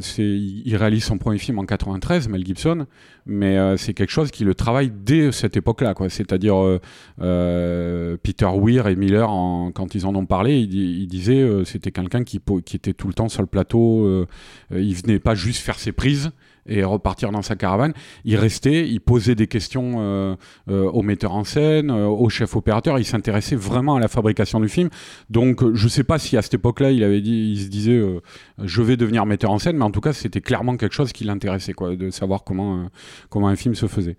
c'est 0.00 0.22
il 0.24 0.74
réalise 0.76 1.04
son 1.04 1.18
premier 1.18 1.38
film 1.38 1.58
en 1.58 1.64
93, 1.66 2.28
Mel 2.28 2.44
Gibson, 2.44 2.86
mais 3.26 3.56
euh, 3.56 3.76
c'est 3.76 3.94
quelque 3.94 4.10
chose 4.10 4.30
qui 4.30 4.44
le 4.44 4.54
travaille 4.54 4.90
dès 4.90 5.32
cette 5.32 5.56
époque-là. 5.56 5.94
C'est-à-dire 6.08 6.62
euh, 6.62 6.80
euh, 7.20 8.16
Peter 8.22 8.48
Weir 8.54 8.86
et 8.88 8.96
Miller, 8.96 9.28
quand 9.74 9.94
ils 9.94 10.06
en 10.06 10.14
ont 10.14 10.26
parlé, 10.26 10.58
ils, 10.58 10.74
ils 10.74 11.06
disaient 11.06 11.40
euh, 11.40 11.64
c'était 11.64 11.90
quelqu'un 11.90 12.24
qui, 12.24 12.40
qui 12.64 12.76
était 12.76 12.92
tout 12.92 13.08
le 13.08 13.14
temps 13.14 13.28
sur 13.28 13.42
le 13.42 13.48
plateau. 13.48 14.26
il 14.70 14.94
venait 14.94 15.18
pas 15.18 15.34
juste 15.34 15.62
faire 15.62 15.78
ses 15.78 15.92
prises 15.92 16.30
et 16.66 16.84
repartir 16.84 17.30
dans 17.30 17.42
sa 17.42 17.56
caravane. 17.56 17.92
Il 18.24 18.36
restait, 18.36 18.88
il 18.88 19.00
posait 19.00 19.34
des 19.34 19.46
questions 19.46 19.94
euh, 19.98 20.36
euh, 20.68 20.90
au 20.90 21.02
metteur 21.02 21.32
en 21.32 21.44
scène, 21.44 21.90
euh, 21.90 22.06
au 22.06 22.28
chef 22.28 22.56
opérateur. 22.56 22.98
Il 22.98 23.04
s'intéressait 23.04 23.56
vraiment 23.56 23.96
à 23.96 24.00
la 24.00 24.08
fabrication 24.08 24.60
du 24.60 24.68
film. 24.68 24.88
Donc, 25.30 25.62
euh, 25.62 25.74
je 25.74 25.88
sais 25.88 26.04
pas 26.04 26.18
si 26.18 26.36
à 26.36 26.42
cette 26.42 26.54
époque-là, 26.54 26.90
il 26.90 27.04
avait 27.04 27.20
dit, 27.20 27.52
il 27.52 27.58
se 27.58 27.68
disait, 27.68 27.96
euh, 27.96 28.20
je 28.62 28.82
vais 28.82 28.96
devenir 28.96 29.26
metteur 29.26 29.50
en 29.50 29.58
scène, 29.58 29.76
mais 29.76 29.84
en 29.84 29.90
tout 29.90 30.00
cas, 30.00 30.12
c'était 30.12 30.40
clairement 30.40 30.76
quelque 30.76 30.94
chose 30.94 31.12
qui 31.12 31.24
l'intéressait, 31.24 31.72
quoi, 31.72 31.96
de 31.96 32.10
savoir 32.10 32.44
comment 32.44 32.76
euh, 32.76 32.84
comment 33.28 33.48
un 33.48 33.56
film 33.56 33.74
se 33.74 33.86
faisait. 33.86 34.16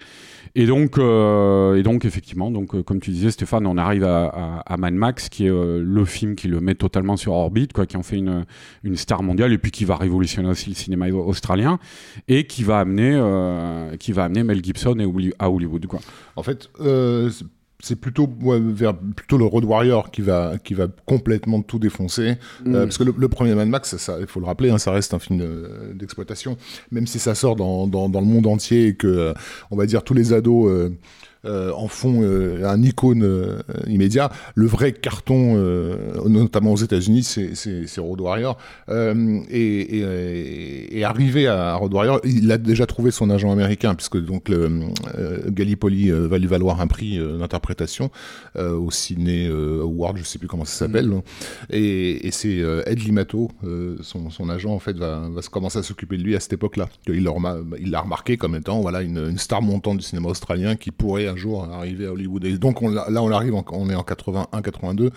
Et 0.56 0.65
donc, 0.65 0.98
et 0.98 1.83
donc, 1.83 2.06
effectivement, 2.06 2.50
donc, 2.50 2.81
comme 2.83 3.01
tu 3.01 3.12
disais, 3.12 3.30
Stéphane, 3.31 3.68
on 3.68 3.77
arrive 3.77 4.06
à, 4.06 4.62
à, 4.65 4.77
Mad 4.77 4.94
Max, 4.94 5.27
qui 5.27 5.48
est 5.48 5.50
le 5.51 6.06
film 6.06 6.36
qui 6.36 6.48
le 6.48 6.62
met 6.62 6.75
totalement 6.75 7.17
sur 7.17 7.34
orbite, 7.34 7.74
quoi, 7.74 7.86
qui 7.86 7.98
en 7.98 8.03
fait 8.03 8.17
une 8.17 8.46
une 8.84 8.96
star 8.96 9.22
mondiale 9.22 9.51
et 9.51 9.58
puis 9.58 9.72
qui 9.72 9.84
va 9.84 9.98
révolutionner 9.98 10.50
aussi 10.50 10.69
le 10.69 10.75
cinéma 10.75 11.10
australien 11.10 11.79
qui 12.44 12.63
va 12.63 12.80
amener 12.80 13.13
euh, 13.15 13.96
qui 13.98 14.12
va 14.12 14.25
amener 14.25 14.44
Mel 14.44 14.63
Gibson 14.63 14.98
et 15.00 15.34
à 15.39 15.50
Hollywood, 15.50 15.86
quoi. 15.88 16.00
En 16.36 16.44
fait, 16.44 16.70
euh, 16.82 17.30
c'est- 17.82 17.96
plutôt 17.96 18.27
ouais, 18.42 18.60
vers 18.60 18.96
plutôt 18.98 19.38
le 19.38 19.46
Road 19.46 19.63
Warrior 19.63 20.10
qui 20.10 20.22
va 20.22 20.58
qui 20.63 20.74
va 20.74 20.88
complètement 21.06 21.62
tout 21.62 21.77
défoncer 21.77 22.36
Mm. 22.65 22.75
Euh, 22.75 22.84
parce 22.86 22.98
que 22.98 23.04
le, 23.04 23.13
le 23.15 23.27
premier 23.30 23.54
Mad 23.54 23.68
Max 23.68 23.96
ça- 23.98 24.18
il 24.20 24.25
faut 24.25 24.39
le 24.39 24.48
rappeler 24.48 24.72
hein, 24.72 24.80
ça 24.80 24.92
reste 24.92 25.13
un 25.13 25.20
film 25.20 25.38
de- 25.39 25.94
d'exploitation 25.94 26.58
même 26.92 27.06
si 27.06 27.20
ça 27.20 27.36
sort 27.36 27.56
dans, 27.56 27.86
dans, 27.86 28.10
dans 28.10 28.22
le 28.22 28.25
monde 28.25 28.48
entier 28.48 28.88
et 28.88 28.96
que 28.96 29.06
euh, 29.08 29.34
on 29.70 29.75
va 29.77 29.86
dire 29.86 30.04
tous 30.04 30.15
les 30.15 30.34
ados 30.34 30.68
euh, 31.45 31.71
en 31.73 31.87
font 31.87 32.21
euh, 32.21 32.65
un 32.65 32.81
icône 32.81 33.23
euh, 33.23 33.59
immédiat. 33.87 34.31
Le 34.55 34.67
vrai 34.67 34.93
carton, 34.93 35.55
notamment 36.27 36.73
aux 36.73 36.77
États-Unis, 36.77 37.23
c'est 37.23 37.99
Road 37.99 38.21
Warrior. 38.21 38.57
Et, 38.89 39.81
et, 39.99 40.97
et 40.99 41.03
arrivé 41.03 41.47
à 41.47 41.75
Road 41.75 41.93
Warrior, 41.93 42.21
il 42.23 42.51
a 42.51 42.57
déjà 42.57 42.85
trouvé 42.85 43.11
son 43.11 43.29
agent 43.29 43.51
américain, 43.51 43.95
puisque 43.95 44.17
donc 44.17 44.49
le, 44.49 44.69
Gallipoli 45.49 46.09
va 46.11 46.37
lui 46.37 46.47
valoir 46.47 46.81
un 46.81 46.87
prix 46.87 47.19
d'interprétation 47.39 48.09
au 48.57 48.91
Ciné 48.91 49.47
Award, 49.47 50.17
je 50.17 50.23
sais 50.23 50.39
plus 50.39 50.47
comment 50.47 50.65
ça 50.65 50.85
s'appelle. 50.85 51.11
Et, 51.69 52.27
et 52.27 52.31
c'est 52.31 52.63
Ed 52.85 52.99
Limato, 52.99 53.51
son, 54.01 54.29
son 54.29 54.49
agent 54.49 54.71
en 54.71 54.79
fait, 54.79 54.97
va, 54.97 55.29
va 55.29 55.41
se 55.41 55.49
commencer 55.49 55.79
à 55.79 55.83
s'occuper 55.83 56.17
de 56.17 56.23
lui 56.23 56.35
à 56.35 56.39
cette 56.39 56.53
époque-là. 56.53 56.89
Il 57.07 57.23
l'a 57.23 57.31
remar- 57.31 57.59
il 57.79 57.91
l'a 57.91 58.01
remarqué 58.01 58.37
comme 58.37 58.55
étant 58.55 58.81
voilà 58.81 59.01
une, 59.01 59.17
une 59.17 59.37
star 59.37 59.61
montante 59.61 59.97
du 59.97 60.03
cinéma 60.03 60.29
australien 60.29 60.75
qui 60.75 60.91
pourrait 60.91 61.35
un 61.36 61.38
jour 61.38 61.65
arriver 61.72 62.06
à 62.08 62.12
Hollywood. 62.13 62.46
Et 62.46 62.58
donc 62.58 62.82
on, 62.82 62.89
là 62.89 63.06
on 63.22 63.30
arrive, 63.32 63.54
en- 63.56 63.65
on 63.74 63.89
est 63.89 63.96
en 63.96 64.04
81-82, 64.04 65.10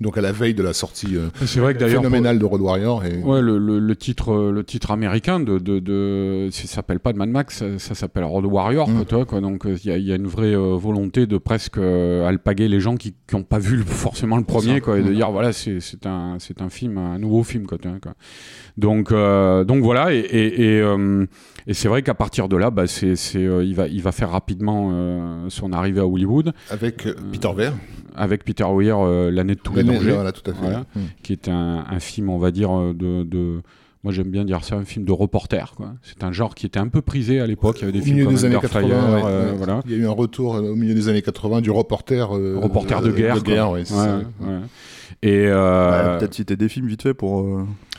donc 0.00 0.16
à 0.18 0.20
la 0.20 0.32
veille 0.32 0.54
de 0.54 0.62
la 0.62 0.72
sortie 0.72 1.16
euh, 1.16 1.28
C'est 1.44 1.60
vrai 1.60 1.74
que 1.74 1.80
d'ailleurs 1.80 2.02
phénoménale 2.02 2.38
de 2.38 2.44
Road 2.44 2.60
Warrior. 2.60 3.04
Et, 3.04 3.16
Ouais, 3.22 3.42
le, 3.42 3.58
le, 3.58 3.78
le 3.78 3.96
titre, 3.96 4.32
euh, 4.32 4.52
le 4.52 4.62
titre 4.64 4.90
américain 4.90 5.40
de, 5.40 5.58
de, 5.58 5.78
de 5.80 6.48
ça 6.52 6.66
s'appelle 6.66 7.00
pas 7.00 7.12
de 7.12 7.18
Mad 7.18 7.28
Max, 7.28 7.58
ça, 7.58 7.78
ça 7.78 7.94
s'appelle 7.94 8.24
Road 8.24 8.44
Warrior, 8.46 8.88
Mm. 8.88 9.24
quoi. 9.26 9.40
Donc 9.40 9.64
il 9.66 9.86
y, 9.86 9.92
a, 9.92 9.98
y 9.98 10.12
a 10.12 10.16
une 10.16 10.26
vraie 10.26 10.54
euh, 10.54 10.76
volonté 10.76 11.26
de 11.26 11.38
presque 11.38 11.78
euh, 11.78 12.26
alpaguer 12.26 12.68
les 12.68 12.80
gens 12.80 12.96
qui 12.96 13.14
n'ont 13.32 13.42
pas 13.42 13.58
vu 13.58 13.76
le- 13.76 13.84
forcément 13.84 14.36
le 14.36 14.44
premier, 14.44 14.80
quoi, 14.80 14.98
et 14.98 15.02
de 15.02 15.10
Mm. 15.10 15.14
dire 15.14 15.30
voilà, 15.32 15.52
c'est 15.52 15.78
un, 16.06 16.36
c'est 16.38 16.60
un 16.62 16.68
film, 16.70 16.98
un 16.98 17.18
nouveau 17.18 17.42
film, 17.42 17.66
quoi. 17.66 17.78
Donc, 18.78 19.10
euh, 19.10 19.64
donc 19.64 19.82
voilà, 19.82 20.12
et, 20.12 20.18
et, 20.18 20.62
et, 20.76 20.80
euh, 20.82 21.24
et 21.66 21.72
c'est 21.74 21.88
vrai 21.88 22.02
qu'à 22.02 22.14
partir 22.14 22.48
de 22.48 22.56
là, 22.56 22.70
bah, 22.70 22.86
c'est, 22.86 23.14
euh, 23.36 23.64
il 23.64 23.74
va, 23.74 23.88
il 23.88 24.02
va 24.02 24.12
faire 24.12 24.30
rapidement 24.30 24.90
euh, 24.92 25.46
son 25.48 25.72
arrivée 25.72 26.00
à 26.00 26.06
Hollywood, 26.06 26.52
Avec 26.70 27.06
euh, 27.06 27.14
Peter 27.32 27.48
Weir. 27.56 27.72
avec 28.14 28.44
Peter 28.44 28.64
Weir, 28.70 28.98
euh, 29.00 29.30
L'année 29.30 29.54
de 29.54 29.60
tous 29.60 29.74
les 29.74 29.82
L'année- 29.82 29.98
dangers, 29.98 30.12
Voilà, 30.12 30.32
tout 30.32 30.48
à 30.50 30.52
fait. 30.54 30.60
Voilà. 30.60 30.80
Mm. 30.94 31.00
qui 31.22 31.32
est 31.32 31.48
un, 31.48 31.84
un 31.90 32.00
film, 32.00 32.28
on 32.28 32.38
va 32.38 32.50
dire, 32.50 32.70
de... 32.94 33.22
de- 33.24 33.62
moi 34.04 34.12
j'aime 34.12 34.30
bien 34.30 34.44
dire 34.44 34.62
ça, 34.62 34.76
un 34.76 34.84
film 34.84 35.04
de 35.04 35.10
reporter. 35.10 35.72
quoi. 35.74 35.94
C'est 36.02 36.22
un 36.22 36.30
genre 36.30 36.54
qui 36.54 36.64
était 36.64 36.78
un 36.78 36.86
peu 36.86 37.02
prisé 37.02 37.40
à 37.40 37.46
l'époque. 37.48 37.78
Il 37.78 37.80
y 37.80 37.82
avait 37.84 37.92
des 37.92 37.98
Au 38.00 38.04
films 38.04 38.16
milieu 38.16 38.26
comme 38.26 38.34
des 38.36 38.44
années 38.44 38.54
Under 38.56 38.70
80, 38.70 38.88
Fire, 38.88 38.98
ouais, 39.14 39.22
euh, 39.24 39.50
ouais. 39.50 39.56
voilà. 39.56 39.80
Il 39.86 39.90
y 39.90 39.94
a 39.94 39.98
eu 39.98 40.06
un 40.06 40.10
retour 40.12 40.54
euh, 40.54 40.60
au 40.70 40.76
milieu 40.76 40.94
des 40.94 41.08
années 41.08 41.22
80 41.22 41.60
du 41.60 41.72
reporter. 41.72 42.30
euh, 42.36 42.56
Reporter 42.62 43.00
de 43.02 43.08
euh, 43.08 43.12
guerre. 43.12 43.34
De 43.36 43.40
guerre, 43.40 43.70
ouais. 43.72 43.82
Et 45.22 45.46
euh, 45.46 46.12
Ouais, 46.12 46.18
Peut-être 46.18 46.34
citer 46.34 46.56
des 46.56 46.68
films 46.68 46.86
vite 46.86 47.02
fait 47.02 47.14
pour. 47.14 47.42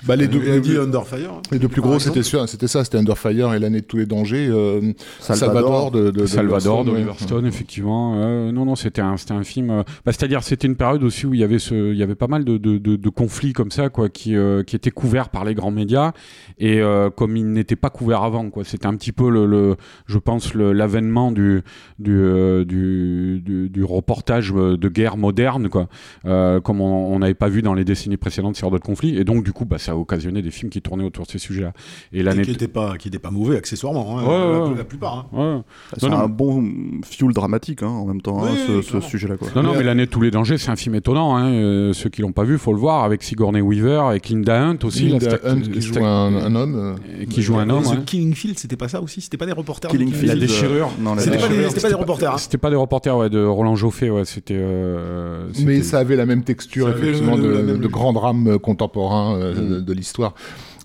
Euh, 0.04 0.06
Bah, 0.08 0.16
les 0.16 0.28
deux, 0.28 0.42
Il 0.44 0.52
a 0.52 0.60
dit 0.60 0.72
les- 0.72 0.78
Under 0.80 1.06
Fire. 1.06 1.34
hein. 1.34 1.42
les 1.52 1.60
deux 1.60 1.68
plus 1.68 1.82
gros, 1.82 2.00
c'était 2.00 2.24
sûr, 2.24 2.48
c'était 2.48 2.68
ça, 2.68 2.84
c'était 2.84 2.98
Under 2.98 3.18
Fire 3.18 3.54
et 3.54 3.60
l'année 3.60 3.82
de 3.82 3.86
tous 3.86 3.98
les 3.98 4.06
dangers. 4.06 4.48
euh, 4.50 4.94
Salvador. 5.20 5.38
Salvador 5.38 5.92
de, 5.92 6.06
de- 6.06 6.12
de 6.22 6.26
Salvador 6.26 6.62
Stone, 6.62 6.78
ouais. 6.90 6.94
d'Oliver 6.94 7.12
Stone, 7.20 7.46
effectivement. 7.46 8.16
Euh, 8.18 8.52
non, 8.52 8.66
non, 8.66 8.76
c'était 8.76 9.02
un, 9.02 9.18
c'était 9.18 9.34
un 9.34 9.44
film. 9.44 9.70
euh, 9.70 9.84
bah, 10.06 10.12
c'est-à-dire, 10.12 10.44
c'était 10.44 10.68
une 10.68 10.76
période 10.76 11.04
aussi 11.04 11.26
où 11.26 11.34
il 11.34 11.40
y 11.40 11.44
avait 11.44 11.60
ce, 11.60 11.92
il 11.92 11.98
y 11.98 12.04
avait 12.04 12.16
pas 12.16 12.28
mal 12.28 12.44
de, 12.46 12.58
de, 12.58 12.78
de, 12.78 12.96
de 12.96 13.10
conflits 13.10 13.54
comme 13.54 13.72
ça, 13.72 13.90
quoi, 13.90 14.10
qui, 14.10 14.36
euh, 14.36 14.64
qui 14.64 14.76
étaient 14.76 14.92
couverts 14.92 15.30
par 15.30 15.46
les 15.46 15.54
grands 15.56 15.72
médias 15.72 16.12
et 16.60 16.80
euh, 16.82 17.10
comme 17.10 17.36
ils 17.38 17.52
n'étaient 17.52 17.76
pas 17.76 17.90
couverts 17.90 18.24
avant, 18.24 18.50
quoi. 18.50 18.64
C'était 18.64 18.88
un 18.88 18.96
petit 18.96 19.12
peu 19.12 19.30
le, 19.30 19.46
le 19.46 19.76
je 20.06 20.18
pense, 20.18 20.54
le- 20.54 20.74
l'avènement 20.74 21.32
du, 21.32 21.62
du, 22.00 22.18
euh, 22.18 22.66
du, 22.66 23.42
du, 23.44 23.70
du 23.70 23.84
reportage 23.84 24.54
euh, 24.56 24.78
de 24.78 24.90
guerre 24.90 25.18
moderne, 25.18 25.70
quoi, 25.70 25.88
euh, 26.26 26.60
comme 26.60 26.82
on 26.82 26.98
on 27.08 27.20
n'avait 27.20 27.34
pas 27.34 27.48
vu 27.50 27.62
dans 27.62 27.74
les 27.74 27.84
décennies 27.86 28.18
précédentes 28.18 28.56
sur 28.58 28.70
d'autres 28.72 28.86
conflits. 28.86 29.18
Et 29.18 29.24
donc, 29.24 29.44
du 29.44 29.54
coup, 29.54 29.66
bah, 29.66 29.78
ça 29.88 29.94
a 29.94 29.96
occasionné 29.96 30.42
des 30.42 30.52
films 30.52 30.70
qui 30.70 30.82
tournaient 30.82 31.04
autour 31.06 31.26
de 31.26 31.32
ces 31.32 31.38
sujets-là. 31.40 31.72
Et 32.14 32.20
Et 32.20 32.24
l'année. 32.24 32.42
qui 32.44 32.52
n'était 32.52 32.68
pas, 32.68 32.98
qui 32.98 33.10
pas 33.10 33.32
mauvais 33.32 33.58
accessoirement. 33.58 34.20
hein, 34.20 34.24
Ouais, 34.24 34.38
la, 34.38 34.70
ouais. 34.72 34.78
la 34.78 34.84
plupart. 34.84 35.28
hein. 35.34 35.56
Ouais. 35.58 35.62
C'est 35.98 36.10
non, 36.10 36.18
un 36.18 36.28
bon 36.28 36.64
fuel 37.06 37.32
dramatique 37.32 37.84
hein, 37.84 37.88
en 37.88 38.06
même 38.06 38.22
temps, 38.22 38.44
hein, 38.44 38.50
Oui, 38.70 38.84
ce, 38.84 39.00
sujet-là. 39.00 39.36
Non, 39.56 39.64
non, 39.64 39.72
Mais, 39.72 39.78
mais 39.80 39.84
l'année 39.86 40.06
de 40.06 40.12
tous 40.12 40.22
les 40.22 40.30
dangers, 40.32 40.58
c'est 40.58 40.70
un 40.72 40.76
film 40.76 40.96
étonnant. 40.96 41.38
Hein. 41.38 41.52
Euh, 41.54 41.94
ceux 41.94 42.10
qui 42.10 42.22
l'ont 42.22 42.32
pas 42.34 42.44
vu, 42.44 42.58
faut 42.58 42.74
le 42.74 42.80
voir 42.80 43.04
avec 43.06 43.24
Sigourney 43.24 43.62
Weaver 43.62 44.14
et 44.16 44.22
Linda 44.30 44.62
Hunt 44.62 44.78
aussi. 44.84 45.08
Linda 45.08 45.38
Hunt 45.46 45.62
qui 45.62 45.82
joue 45.82 46.04
un, 46.04 46.36
un 46.36 46.56
homme. 46.56 46.76
euh, 46.76 47.26
qui 47.30 47.42
joue 47.42 47.58
un 47.58 47.70
homme. 47.70 47.84
The. 47.84 48.06
Killing 48.06 48.34
Field, 48.34 48.60
c'était 48.60 48.76
pas 48.76 48.90
ça 48.90 49.02
aussi? 49.02 49.22
C'était 49.22 49.38
pas 49.38 49.46
des 49.46 49.54
reporters 49.54 49.90
Killing 49.90 50.10
de 50.10 50.14
La 50.14 50.20
Field, 50.20 50.40
déchirure. 50.40 50.90
non, 51.00 51.16
la 51.16 51.22
C'était 51.22 51.38
pas, 51.38 51.48
déchirure. 51.48 51.64
des, 51.64 51.70
c'était 51.70 51.82
pas 51.82 51.90
des 51.90 51.96
reporters. 51.96 52.40
C'était 52.40 52.58
pas 52.58 52.70
des 52.70 52.76
reporters 52.76 53.18
ouais, 53.18 53.30
de 53.30 53.44
Roland 53.44 53.76
Joffé, 53.76 54.10
ouais, 54.10 54.26
c'était. 54.26 54.56
euh, 54.58 55.48
Mais 55.64 55.82
ça 55.82 56.00
avait 56.00 56.16
la 56.18 56.26
même 56.26 56.44
texture, 56.44 56.90
effectivement, 56.90 57.38
de, 57.38 57.88
grand 57.88 58.12
drame 58.12 58.48
euh, 58.48 58.58
contemporain 58.60 59.38
euh, 59.40 59.54
Mm. 59.58 59.77
De, 59.78 59.94
l'histoire. 59.94 60.34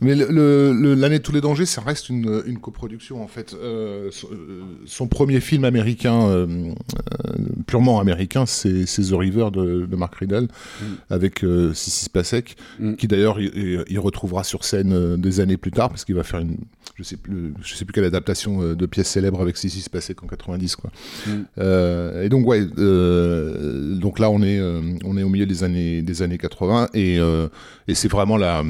Mais 0.02 0.14
le- 0.14 0.26
le- 0.30 0.72
le- 0.72 0.94
l'année 0.94 1.18
de 1.18 1.22
tous 1.22 1.32
les 1.32 1.40
dangers, 1.40 1.64
ça 1.66 1.80
reste 1.80 2.08
une, 2.08 2.42
une 2.46 2.58
coproduction 2.58 3.22
en 3.22 3.28
fait. 3.28 3.54
Euh, 3.54 4.08
son, 4.10 4.28
euh, 4.32 4.62
son 4.86 5.06
premier 5.06 5.40
film 5.40 5.64
américain, 5.64 6.26
euh, 6.28 6.46
euh, 7.26 7.32
purement 7.66 8.00
américain, 8.00 8.44
c'est 8.46 8.84
c'est 8.86 9.02
The 9.02 9.12
River 9.14 9.48
de, 9.52 9.86
de 9.86 9.96
Mark 9.96 10.14
Riddle 10.16 10.48
Mm. 10.80 10.84
avec 11.10 11.44
euh, 11.44 11.72
Sissy 11.74 12.04
Spacek, 12.06 12.56
Mm. 12.80 12.94
qui 12.96 13.06
d'ailleurs 13.08 13.38
il, 13.40 13.98
retrouvera 13.98 14.42
sur 14.44 14.64
scène 14.64 14.92
euh, 14.92 15.16
des 15.16 15.38
années 15.40 15.56
plus 15.56 15.70
tard 15.70 15.88
parce 15.88 16.04
qu'il 16.04 16.14
va 16.16 16.24
faire 16.24 16.40
une, 16.40 16.56
je 16.96 17.02
sais 17.04 17.16
plus, 17.16 17.54
je 17.62 17.74
sais 17.74 17.84
plus 17.84 17.92
quelle 17.92 18.04
adaptation 18.04 18.74
de 18.74 18.86
pièce 18.86 19.08
célèbre 19.08 19.40
avec 19.40 19.56
Sissy 19.56 19.80
Spacek 19.80 20.22
en 20.22 20.26
90 20.26 20.76
quoi. 20.76 20.90
Mm. 21.26 21.30
Euh, 21.58 22.22
et 22.24 22.28
donc 22.28 22.46
ouais, 22.46 22.66
euh, 22.78 23.94
donc 23.96 24.18
là 24.18 24.30
on 24.30 24.42
est 24.42 24.60
on 25.04 25.16
est 25.16 25.22
au 25.22 25.28
milieu 25.28 25.46
des 25.46 25.62
années 25.64 26.02
des 26.02 26.22
années 26.22 26.38
80 26.38 26.88
et 26.94 27.18
euh, 27.18 27.48
et 27.88 27.94
c'est 27.94 28.08
vraiment 28.08 28.36
la 28.36 28.64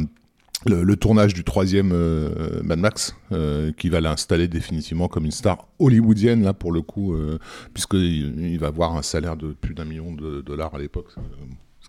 le, 0.67 0.97
tournage 0.97 1.35
du 1.35 1.45
troisième 1.45 1.91
euh, 1.93 2.63
Mad 2.63 2.79
Max 2.79 3.17
euh, 3.33 3.73
qui 3.73 3.89
va 3.89 4.01
l'installer 4.01 4.49
définitivement 4.49 5.09
comme 5.09 5.25
une 5.25 5.31
star 5.31 5.67
hollywoodienne 5.79 6.43
là 6.43 6.53
pour 6.55 6.73
le 6.73 6.83
coup 6.83 7.15
euh, 7.15 7.39
puisqu'il 7.75 8.39
il 8.41 8.59
va 8.59 8.69
avoir 8.69 8.97
un 8.97 9.03
salaire 9.03 9.37
de 9.37 9.53
plus 9.53 9.75
d'un 9.75 9.85
million 9.85 10.13
de 10.13 10.41
dollars 10.41 10.75
à 10.75 10.79
l'époque. 10.79 11.09
Euh, 11.19 11.23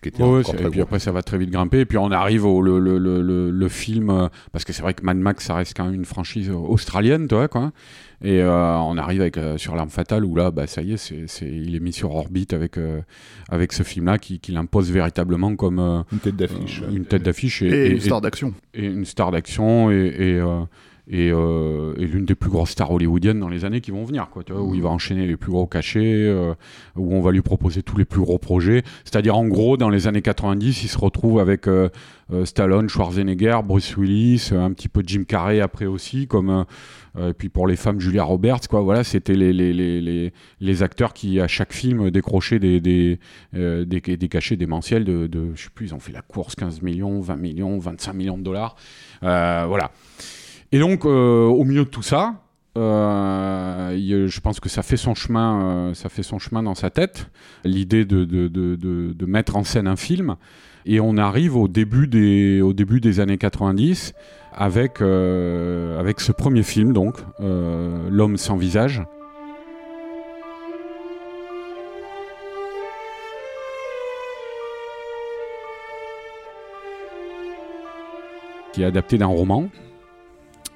qui 0.03 0.09
était 0.09 0.21
Ouais, 0.21 0.29
ouais, 0.29 0.39
encore 0.41 0.51
c'est- 0.51 0.57
très 0.57 0.67
et 0.67 0.69
puis 0.69 0.77
gros. 0.79 0.83
après 0.87 0.99
ça 0.99 1.11
va 1.11 1.23
très 1.23 1.39
vite 1.39 1.49
grimper 1.49 1.79
et 1.79 1.85
puis 1.85 1.97
on 1.97 2.11
arrive 2.11 2.45
au 2.45 2.61
le, 2.61 2.77
le, 2.79 2.99
le, 2.99 3.21
le, 3.23 3.49
le 3.49 3.67
film 3.69 4.11
euh, 4.11 4.27
parce 4.51 4.63
que 4.65 4.73
c'est 4.73 4.83
vrai 4.83 4.93
que 4.93 5.03
Mad 5.03 5.17
Max 5.17 5.45
ça 5.45 5.55
reste 5.55 5.73
quand 5.75 5.85
même 5.85 5.95
une 5.95 6.05
franchise 6.05 6.51
australienne 6.51 7.27
toi 7.27 7.47
quoi 7.47 7.71
et 8.25 8.41
euh, 8.41 8.77
on 8.77 8.97
arrive 8.97 9.21
avec 9.21 9.37
euh, 9.37 9.57
sur 9.57 9.75
l'arme 9.75 9.89
fatale 9.89 10.23
où 10.23 10.35
là 10.35 10.51
bah 10.51 10.67
ça 10.67 10.81
y 10.81 10.93
est 10.93 10.97
c'est 10.97 11.23
c'est 11.27 11.47
il 11.49 11.75
est 11.75 11.79
mis 11.79 11.91
sur 11.93 12.13
orbite 12.15 12.53
avec 12.53 12.77
euh, 12.77 13.01
avec 13.49 13.73
ce 13.73 13.83
film 13.83 14.05
là 14.05 14.17
qui, 14.17 14.39
qui 14.39 14.51
l'impose 14.51 14.91
véritablement 14.91 15.55
comme 15.55 15.79
euh, 15.79 16.03
une 16.11 16.19
tête 16.19 16.35
d'affiche 16.35 16.83
une 16.91 17.05
tête 17.05 17.23
d'affiche 17.23 17.61
et, 17.61 17.67
Et 17.67 17.85
et- 17.87 17.91
une 17.91 17.99
star 17.99 18.21
d'action. 18.21 18.53
et 18.73 18.85
une 18.85 19.05
star 19.05 19.31
d'action 19.31 19.91
et, 19.91 19.95
et, 19.95 20.33
euh, 20.39 20.61
et, 21.07 21.31
euh, 21.31 21.93
et 21.97 22.05
l'une 22.05 22.25
des 22.25 22.35
plus 22.35 22.49
grosses 22.49 22.71
stars 22.71 22.91
hollywoodiennes 22.91 23.39
dans 23.39 23.49
les 23.49 23.65
années 23.65 23.81
qui 23.81 23.91
vont 23.91 24.05
venir, 24.05 24.29
quoi, 24.31 24.43
tu 24.43 24.53
vois, 24.53 24.61
où 24.61 24.73
il 24.73 24.81
va 24.81 24.89
enchaîner 24.89 25.27
les 25.27 25.35
plus 25.35 25.51
gros 25.51 25.67
cachets, 25.67 25.99
euh, 26.01 26.53
où 26.95 27.13
on 27.13 27.21
va 27.21 27.31
lui 27.31 27.41
proposer 27.41 27.83
tous 27.83 27.97
les 27.97 28.05
plus 28.05 28.21
gros 28.21 28.37
projets. 28.37 28.83
C'est-à-dire, 29.03 29.35
en 29.35 29.45
gros, 29.45 29.75
dans 29.75 29.89
les 29.89 30.07
années 30.07 30.21
90, 30.21 30.83
il 30.83 30.87
se 30.87 30.97
retrouve 30.97 31.39
avec 31.39 31.67
euh, 31.67 31.89
Stallone, 32.45 32.87
Schwarzenegger, 32.87 33.59
Bruce 33.65 33.97
Willis, 33.97 34.51
un 34.53 34.71
petit 34.71 34.87
peu 34.87 35.03
Jim 35.05 35.23
Carrey 35.27 35.59
après 35.59 35.85
aussi, 35.85 36.25
comme 36.27 36.65
et 37.15 37.33
puis 37.33 37.47
pour 37.47 37.67
les 37.67 37.75
femmes, 37.75 37.99
Julia 37.99 38.23
Roberts, 38.23 38.67
quoi. 38.67 38.81
Voilà, 38.81 39.03
c'était 39.03 39.35
les, 39.35 39.53
les, 39.53 39.71
les, 39.71 40.33
les, 40.59 40.83
acteurs 40.83 41.13
qui, 41.13 41.39
à 41.39 41.47
chaque 41.47 41.71
film, 41.71 42.09
décrochaient 42.09 42.57
des, 42.57 42.81
des, 42.81 43.19
des, 43.53 43.85
des 43.85 44.27
cachets 44.29 44.55
démentiels 44.55 45.03
de, 45.03 45.27
de, 45.27 45.51
je 45.53 45.65
sais 45.65 45.69
plus, 45.69 45.87
ils 45.89 45.93
ont 45.93 45.99
fait 45.99 46.11
la 46.11 46.23
course 46.23 46.55
15 46.55 46.81
millions, 46.81 47.19
20 47.19 47.35
millions, 47.35 47.77
25 47.77 48.13
millions 48.13 48.37
de 48.39 48.43
dollars. 48.43 48.75
Voilà. 49.21 49.91
Et 50.73 50.79
donc, 50.79 51.05
euh, 51.05 51.45
au 51.45 51.63
milieu 51.65 51.83
de 51.83 51.89
tout 51.89 52.01
ça, 52.01 52.33
euh, 52.79 53.95
je 53.95 54.39
pense 54.39 54.59
que 54.59 54.69
ça 54.69 54.81
fait 54.81 54.97
son 54.97 55.13
chemin, 55.13 55.61
euh, 55.61 55.93
ça 55.93 56.09
fait 56.09 56.23
son 56.23 56.39
chemin 56.39 56.63
dans 56.63 56.73
sa 56.73 56.89
tête, 56.89 57.29
l'idée 57.63 58.05
de, 58.05 58.25
de, 58.25 58.47
de, 58.47 58.75
de, 58.75 59.25
mettre 59.27 59.55
en 59.55 59.63
scène 59.63 59.87
un 59.87 59.95
film. 59.95 60.35
Et 60.87 60.99
on 60.99 61.15
arrive 61.15 61.55
au 61.55 61.67
début 61.67 62.07
des, 62.07 62.63
au 62.63 62.73
début 62.73 62.99
des 62.99 63.19
années 63.19 63.37
90 63.37 64.15
avec, 64.51 64.99
avec 64.99 66.19
ce 66.19 66.31
premier 66.31 66.63
film, 66.63 66.91
donc, 66.91 67.17
L'homme 67.39 68.37
sans 68.37 68.57
visage. 68.57 69.03
qui 78.73 78.81
est 78.81 78.85
adapté 78.85 79.19
d'un 79.19 79.27
roman 79.27 79.69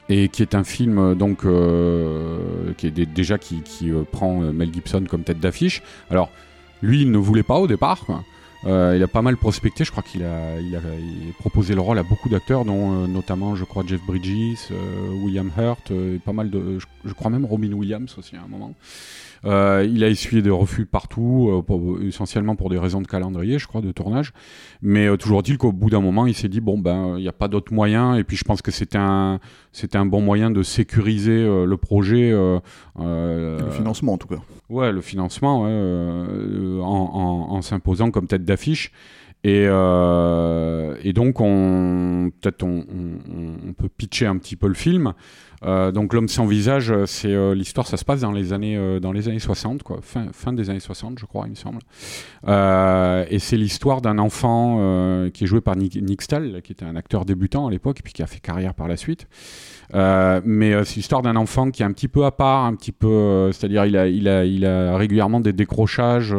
et 0.10 0.30
qui 0.30 0.42
est 0.42 0.56
un 0.56 0.64
film 0.64 0.98
euh, 1.00 1.16
donc 1.16 1.46
euh, 1.46 2.40
qui 2.78 2.88
est 2.88 2.92
dé- 2.92 3.06
déjà 3.06 3.38
qui, 3.38 3.62
qui, 3.62 3.92
euh, 3.92 4.04
prend 4.10 4.42
euh, 4.42 4.52
Mel 4.52 4.74
Gibson 4.74 5.04
comme 5.10 5.24
tête 5.24 5.40
d'affiche. 5.40 5.82
Alors 6.10 6.30
lui, 6.82 7.02
il 7.02 7.12
ne 7.12 7.18
voulait 7.18 7.44
pas 7.44 7.58
au 7.58 7.68
départ. 7.68 8.06
quoi. 8.06 8.24
Euh, 8.66 8.94
il 8.96 9.04
a 9.04 9.08
pas 9.08 9.22
mal 9.22 9.38
prospecté. 9.38 9.84
Je 9.86 9.92
crois 9.92 10.04
qu'il 10.04 10.24
a, 10.24 10.60
il 10.60 10.76
a, 10.76 10.80
il 10.80 11.30
a 11.30 11.34
proposé 11.40 11.76
le 11.76 11.82
rôle 11.82 12.00
à 12.00 12.04
beaucoup 12.04 12.28
d'acteurs, 12.30 12.66
dont 12.66 13.04
euh, 13.04 13.08
notamment, 13.08 13.56
je 13.56 13.64
crois, 13.64 13.84
Jeff 13.86 14.02
Bridges, 14.06 14.58
euh, 14.72 15.10
William 15.24 15.52
Hurt, 15.58 15.92
et 15.92 16.20
pas 16.24 16.34
mal 16.34 16.50
de, 16.50 16.80
je 17.06 17.14
crois 17.14 17.30
même 17.30 17.46
Robin 17.46 17.72
Williams 17.74 18.14
aussi 18.18 18.36
à 18.36 18.42
un 18.44 18.48
moment. 18.48 18.74
Euh, 19.46 19.88
il 19.90 20.04
a 20.04 20.08
essuyé 20.10 20.42
des 20.42 20.50
refus 20.50 20.86
partout, 20.86 21.50
euh, 21.52 21.62
pour- 21.62 22.02
essentiellement 22.02 22.56
pour 22.56 22.70
des 22.70 22.78
raisons 22.78 23.02
de 23.02 23.08
calendrier, 23.08 23.60
je 23.60 23.68
crois, 23.68 23.82
de 23.82 23.92
tournage. 23.92 24.34
Mais 24.82 25.08
euh, 25.08 25.18
toujours 25.18 25.44
dit 25.44 25.58
qu'au 25.58 25.72
bout 25.72 25.90
d'un 25.90 26.02
moment, 26.02 26.26
il 26.28 26.34
s'est 26.34 26.50
dit 26.50 26.60
bon 26.62 26.78
ben, 26.80 27.16
il 27.18 27.22
n'y 27.22 27.28
a 27.28 27.34
pas 27.34 27.48
d'autre 27.48 27.74
moyen. 27.74 28.16
Et 28.16 28.24
puis 28.24 28.38
je 28.38 28.44
pense 28.44 28.62
que 28.62 28.72
c'était 28.72 28.98
un, 28.98 29.40
c'était 29.72 29.98
un 29.98 30.06
bon 30.06 30.22
moyen 30.22 30.50
de 30.52 30.64
sécuriser 30.64 31.32
euh, 31.44 31.66
le 31.66 31.78
projet. 31.78 32.32
Le 32.98 33.72
financement 33.72 34.14
en 34.14 34.18
tout 34.18 34.28
cas. 34.28 34.40
Ouais, 34.70 34.92
le 34.92 35.02
financement, 35.02 35.64
ouais, 35.64 36.82
en, 36.82 36.86
en- 36.86 37.56
en 37.56 37.62
s'imposant 37.62 38.12
comme 38.12 38.28
tête 38.28 38.44
d'affiche. 38.46 38.92
Et, 39.44 39.66
euh, 39.68 40.96
et 41.04 41.14
donc, 41.14 41.40
on, 41.40 42.32
peut-être 42.42 42.64
on, 42.64 42.84
peut 43.78 43.90
pitcher 43.90 44.26
un 44.26 44.38
petit 44.38 44.56
peu 44.56 44.68
le 44.68 44.74
film. 44.74 45.14
Euh, 45.64 45.92
donc, 45.92 46.14
L'homme 46.14 46.28
sans 46.28 46.46
visage, 46.46 46.94
c'est 47.06 47.34
euh, 47.34 47.54
l'histoire, 47.54 47.88
ça 47.88 47.98
se 47.98 48.06
passe 48.06 48.22
dans 48.22 48.32
les 48.32 48.52
années, 48.52 49.00
dans 49.00 49.12
les 49.12 49.30
années 49.30 49.40
60, 49.40 49.84
quoi, 49.84 50.00
fin, 50.02 50.54
des 50.54 50.70
années 50.70 50.80
60, 50.80 51.20
je 51.20 51.26
crois, 51.26 51.46
il 51.46 51.52
me 51.52 51.56
semble. 51.56 51.80
Et 53.30 53.40
c'est 53.40 53.58
l'histoire 53.58 54.02
d'un 54.02 54.18
enfant 54.18 55.30
qui 55.32 55.44
est 55.44 55.48
joué 55.48 55.62
par 55.62 55.76
Nick, 55.76 55.96
Nick 56.02 56.22
qui 56.64 56.72
était 56.72 56.86
un 56.86 56.96
acteur 56.96 57.26
débutant 57.26 57.68
à 57.68 57.72
l'époque, 57.72 58.02
puis 58.04 58.14
qui 58.14 58.24
a 58.24 58.28
fait 58.28 58.40
carrière 58.40 58.74
par 58.74 58.88
la 58.88 58.98
suite. 58.98 59.28
Mais 59.94 60.84
c'est 60.84 60.96
l'histoire 60.96 61.22
d'un 61.22 61.36
enfant 61.36 61.70
qui 61.70 61.84
est 61.84 61.86
un 61.86 61.94
petit 61.94 62.08
peu 62.08 62.26
à 62.26 62.32
part, 62.32 62.66
un 62.66 62.76
petit 62.76 62.92
peu, 62.92 63.52
c'est-à-dire 63.54 63.86
il 63.86 63.96
il 63.96 64.66
a 64.66 64.98
régulièrement 64.98 65.40
des 65.40 65.54
décrochages. 65.54 66.36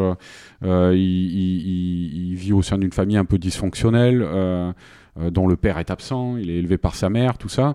Euh, 0.64 0.92
il, 0.96 2.34
vit 2.34 2.52
au 2.52 2.62
sein 2.62 2.78
d'une 2.78 2.92
famille 2.92 3.16
un 3.16 3.24
peu 3.24 3.38
dysfonctionnelle, 3.38 4.22
euh, 4.22 4.72
euh, 5.18 5.30
dont 5.30 5.46
le 5.46 5.56
père 5.56 5.78
est 5.78 5.90
absent. 5.90 6.36
Il 6.36 6.50
est 6.50 6.56
élevé 6.56 6.78
par 6.78 6.94
sa 6.94 7.10
mère, 7.10 7.38
tout 7.38 7.48
ça, 7.48 7.74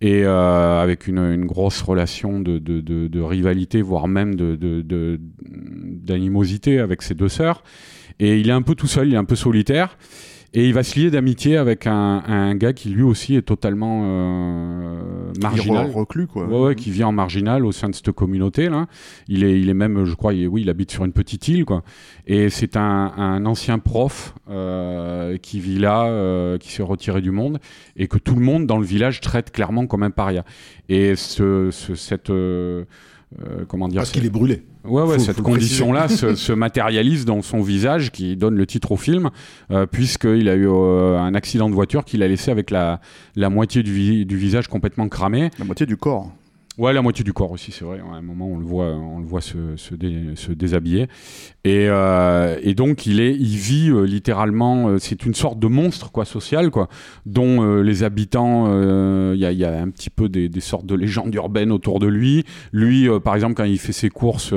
et 0.00 0.24
avec 0.24 1.06
une, 1.06 1.44
grosse 1.44 1.82
relation 1.82 2.40
de, 2.40 2.58
de, 2.58 3.20
rivalité, 3.20 3.82
voire 3.82 4.08
même 4.08 4.34
d'animosité 6.04 6.80
avec 6.80 7.02
ses 7.02 7.14
deux 7.14 7.28
sœurs. 7.28 7.62
Et 8.18 8.38
il 8.38 8.48
est 8.48 8.52
un 8.52 8.62
peu 8.62 8.74
tout 8.74 8.86
seul, 8.86 9.08
il 9.08 9.14
est 9.14 9.18
un 9.18 9.24
peu 9.24 9.36
solitaire. 9.36 9.98
Et 10.54 10.66
il 10.66 10.74
va 10.74 10.82
se 10.82 10.98
lier 10.98 11.10
d'amitié 11.10 11.56
avec 11.56 11.86
un, 11.86 12.22
un, 12.26 12.54
gars 12.54 12.72
qui 12.72 12.88
lui 12.88 13.02
aussi 13.02 13.36
est 13.36 13.42
totalement 13.42 14.02
euh, 14.04 15.32
marginal. 15.40 15.90
reclus, 15.90 16.26
quoi. 16.26 16.46
Ouais, 16.46 16.68
ouais, 16.68 16.74
qui 16.74 16.90
vit 16.90 17.04
en 17.04 17.12
marginal 17.12 17.64
au 17.64 17.72
sein 17.72 17.88
de 17.88 17.94
cette 17.94 18.12
communauté 18.12 18.68
là. 18.68 18.86
Il 19.28 19.44
est, 19.44 19.60
il 19.60 19.68
est 19.68 19.74
même, 19.74 20.04
je 20.04 20.14
crois, 20.14 20.34
il, 20.34 20.48
oui, 20.48 20.62
il 20.62 20.70
habite 20.70 20.90
sur 20.90 21.04
une 21.04 21.12
petite 21.12 21.48
île, 21.48 21.64
quoi. 21.64 21.82
Et 22.26 22.48
c'est 22.50 22.76
un, 22.76 23.12
un, 23.16 23.44
ancien 23.46 23.78
prof 23.78 24.34
euh, 24.48 25.36
qui 25.38 25.60
vit 25.60 25.78
là, 25.78 26.06
euh, 26.06 26.58
qui 26.58 26.72
s'est 26.72 26.82
retiré 26.82 27.20
du 27.20 27.30
monde, 27.30 27.58
et 27.96 28.08
que 28.08 28.18
tout 28.18 28.34
le 28.34 28.42
monde 28.42 28.66
dans 28.66 28.78
le 28.78 28.86
village 28.86 29.20
traite 29.20 29.50
clairement 29.50 29.86
comme 29.86 30.02
un 30.02 30.10
paria. 30.10 30.44
Et 30.88 31.16
ce, 31.16 31.70
ce 31.70 31.94
cette 31.94 32.30
euh, 33.42 33.64
comment 33.66 33.88
dire 33.88 34.00
Parce 34.00 34.12
qu'il 34.12 34.24
est 34.24 34.30
brûlé. 34.30 34.62
Ouais, 34.84 35.02
ouais, 35.02 35.18
cette 35.18 35.42
condition-là 35.42 36.08
se, 36.08 36.34
se, 36.36 36.52
matérialise 36.52 37.24
dans 37.24 37.42
son 37.42 37.60
visage 37.60 38.12
qui 38.12 38.36
donne 38.36 38.54
le 38.54 38.66
titre 38.66 38.92
au 38.92 38.96
film, 38.96 39.30
euh, 39.72 39.86
puisqu'il 39.86 40.48
a 40.48 40.54
eu 40.54 40.68
euh, 40.68 41.18
un 41.18 41.34
accident 41.34 41.68
de 41.68 41.74
voiture 41.74 42.04
qu'il 42.04 42.22
a 42.22 42.28
laissé 42.28 42.50
avec 42.50 42.70
la, 42.70 43.00
la 43.34 43.50
moitié 43.50 43.82
du, 43.82 44.24
du 44.24 44.36
visage 44.36 44.68
complètement 44.68 45.08
cramé. 45.08 45.50
La 45.58 45.64
moitié 45.64 45.86
du 45.86 45.96
corps. 45.96 46.30
Ouais, 46.78 46.92
la 46.92 47.00
moitié 47.00 47.24
du 47.24 47.32
corps 47.32 47.52
aussi, 47.52 47.72
c'est 47.72 47.86
vrai. 47.86 48.00
À 48.00 48.16
un 48.16 48.20
moment, 48.20 48.48
on 48.48 48.58
le 48.58 48.64
voit, 48.64 48.86
on 48.86 49.20
le 49.20 49.24
voit 49.24 49.40
se, 49.40 49.76
se, 49.76 49.94
se 50.34 50.52
déshabiller. 50.52 51.08
Et, 51.64 51.86
euh, 51.88 52.58
et, 52.62 52.74
donc, 52.74 53.06
il, 53.06 53.20
est, 53.20 53.34
il 53.34 53.56
vit 53.56 53.88
euh, 53.88 54.02
littéralement. 54.02 54.88
Euh, 54.88 54.98
c'est 54.98 55.24
une 55.24 55.34
sorte 55.34 55.58
de 55.58 55.68
monstre 55.68 56.12
quoi, 56.12 56.26
social, 56.26 56.70
quoi, 56.70 56.88
dont 57.24 57.80
les 57.80 58.02
habitants. 58.02 58.66
Il 59.32 59.38
y, 59.38 59.54
y, 59.54 59.64
a 59.64 59.80
un 59.80 59.88
petit 59.88 60.10
peu 60.10 60.28
des, 60.28 60.50
des, 60.50 60.60
sortes 60.60 60.84
de 60.84 60.94
légendes 60.94 61.34
urbaines 61.34 61.72
autour 61.72 61.98
de 61.98 62.06
lui. 62.06 62.44
Lui, 62.72 63.08
par 63.24 63.34
exemple, 63.34 63.54
quand 63.54 63.64
il 63.64 63.78
fait 63.78 63.92
ses 63.92 64.10
courses 64.10 64.52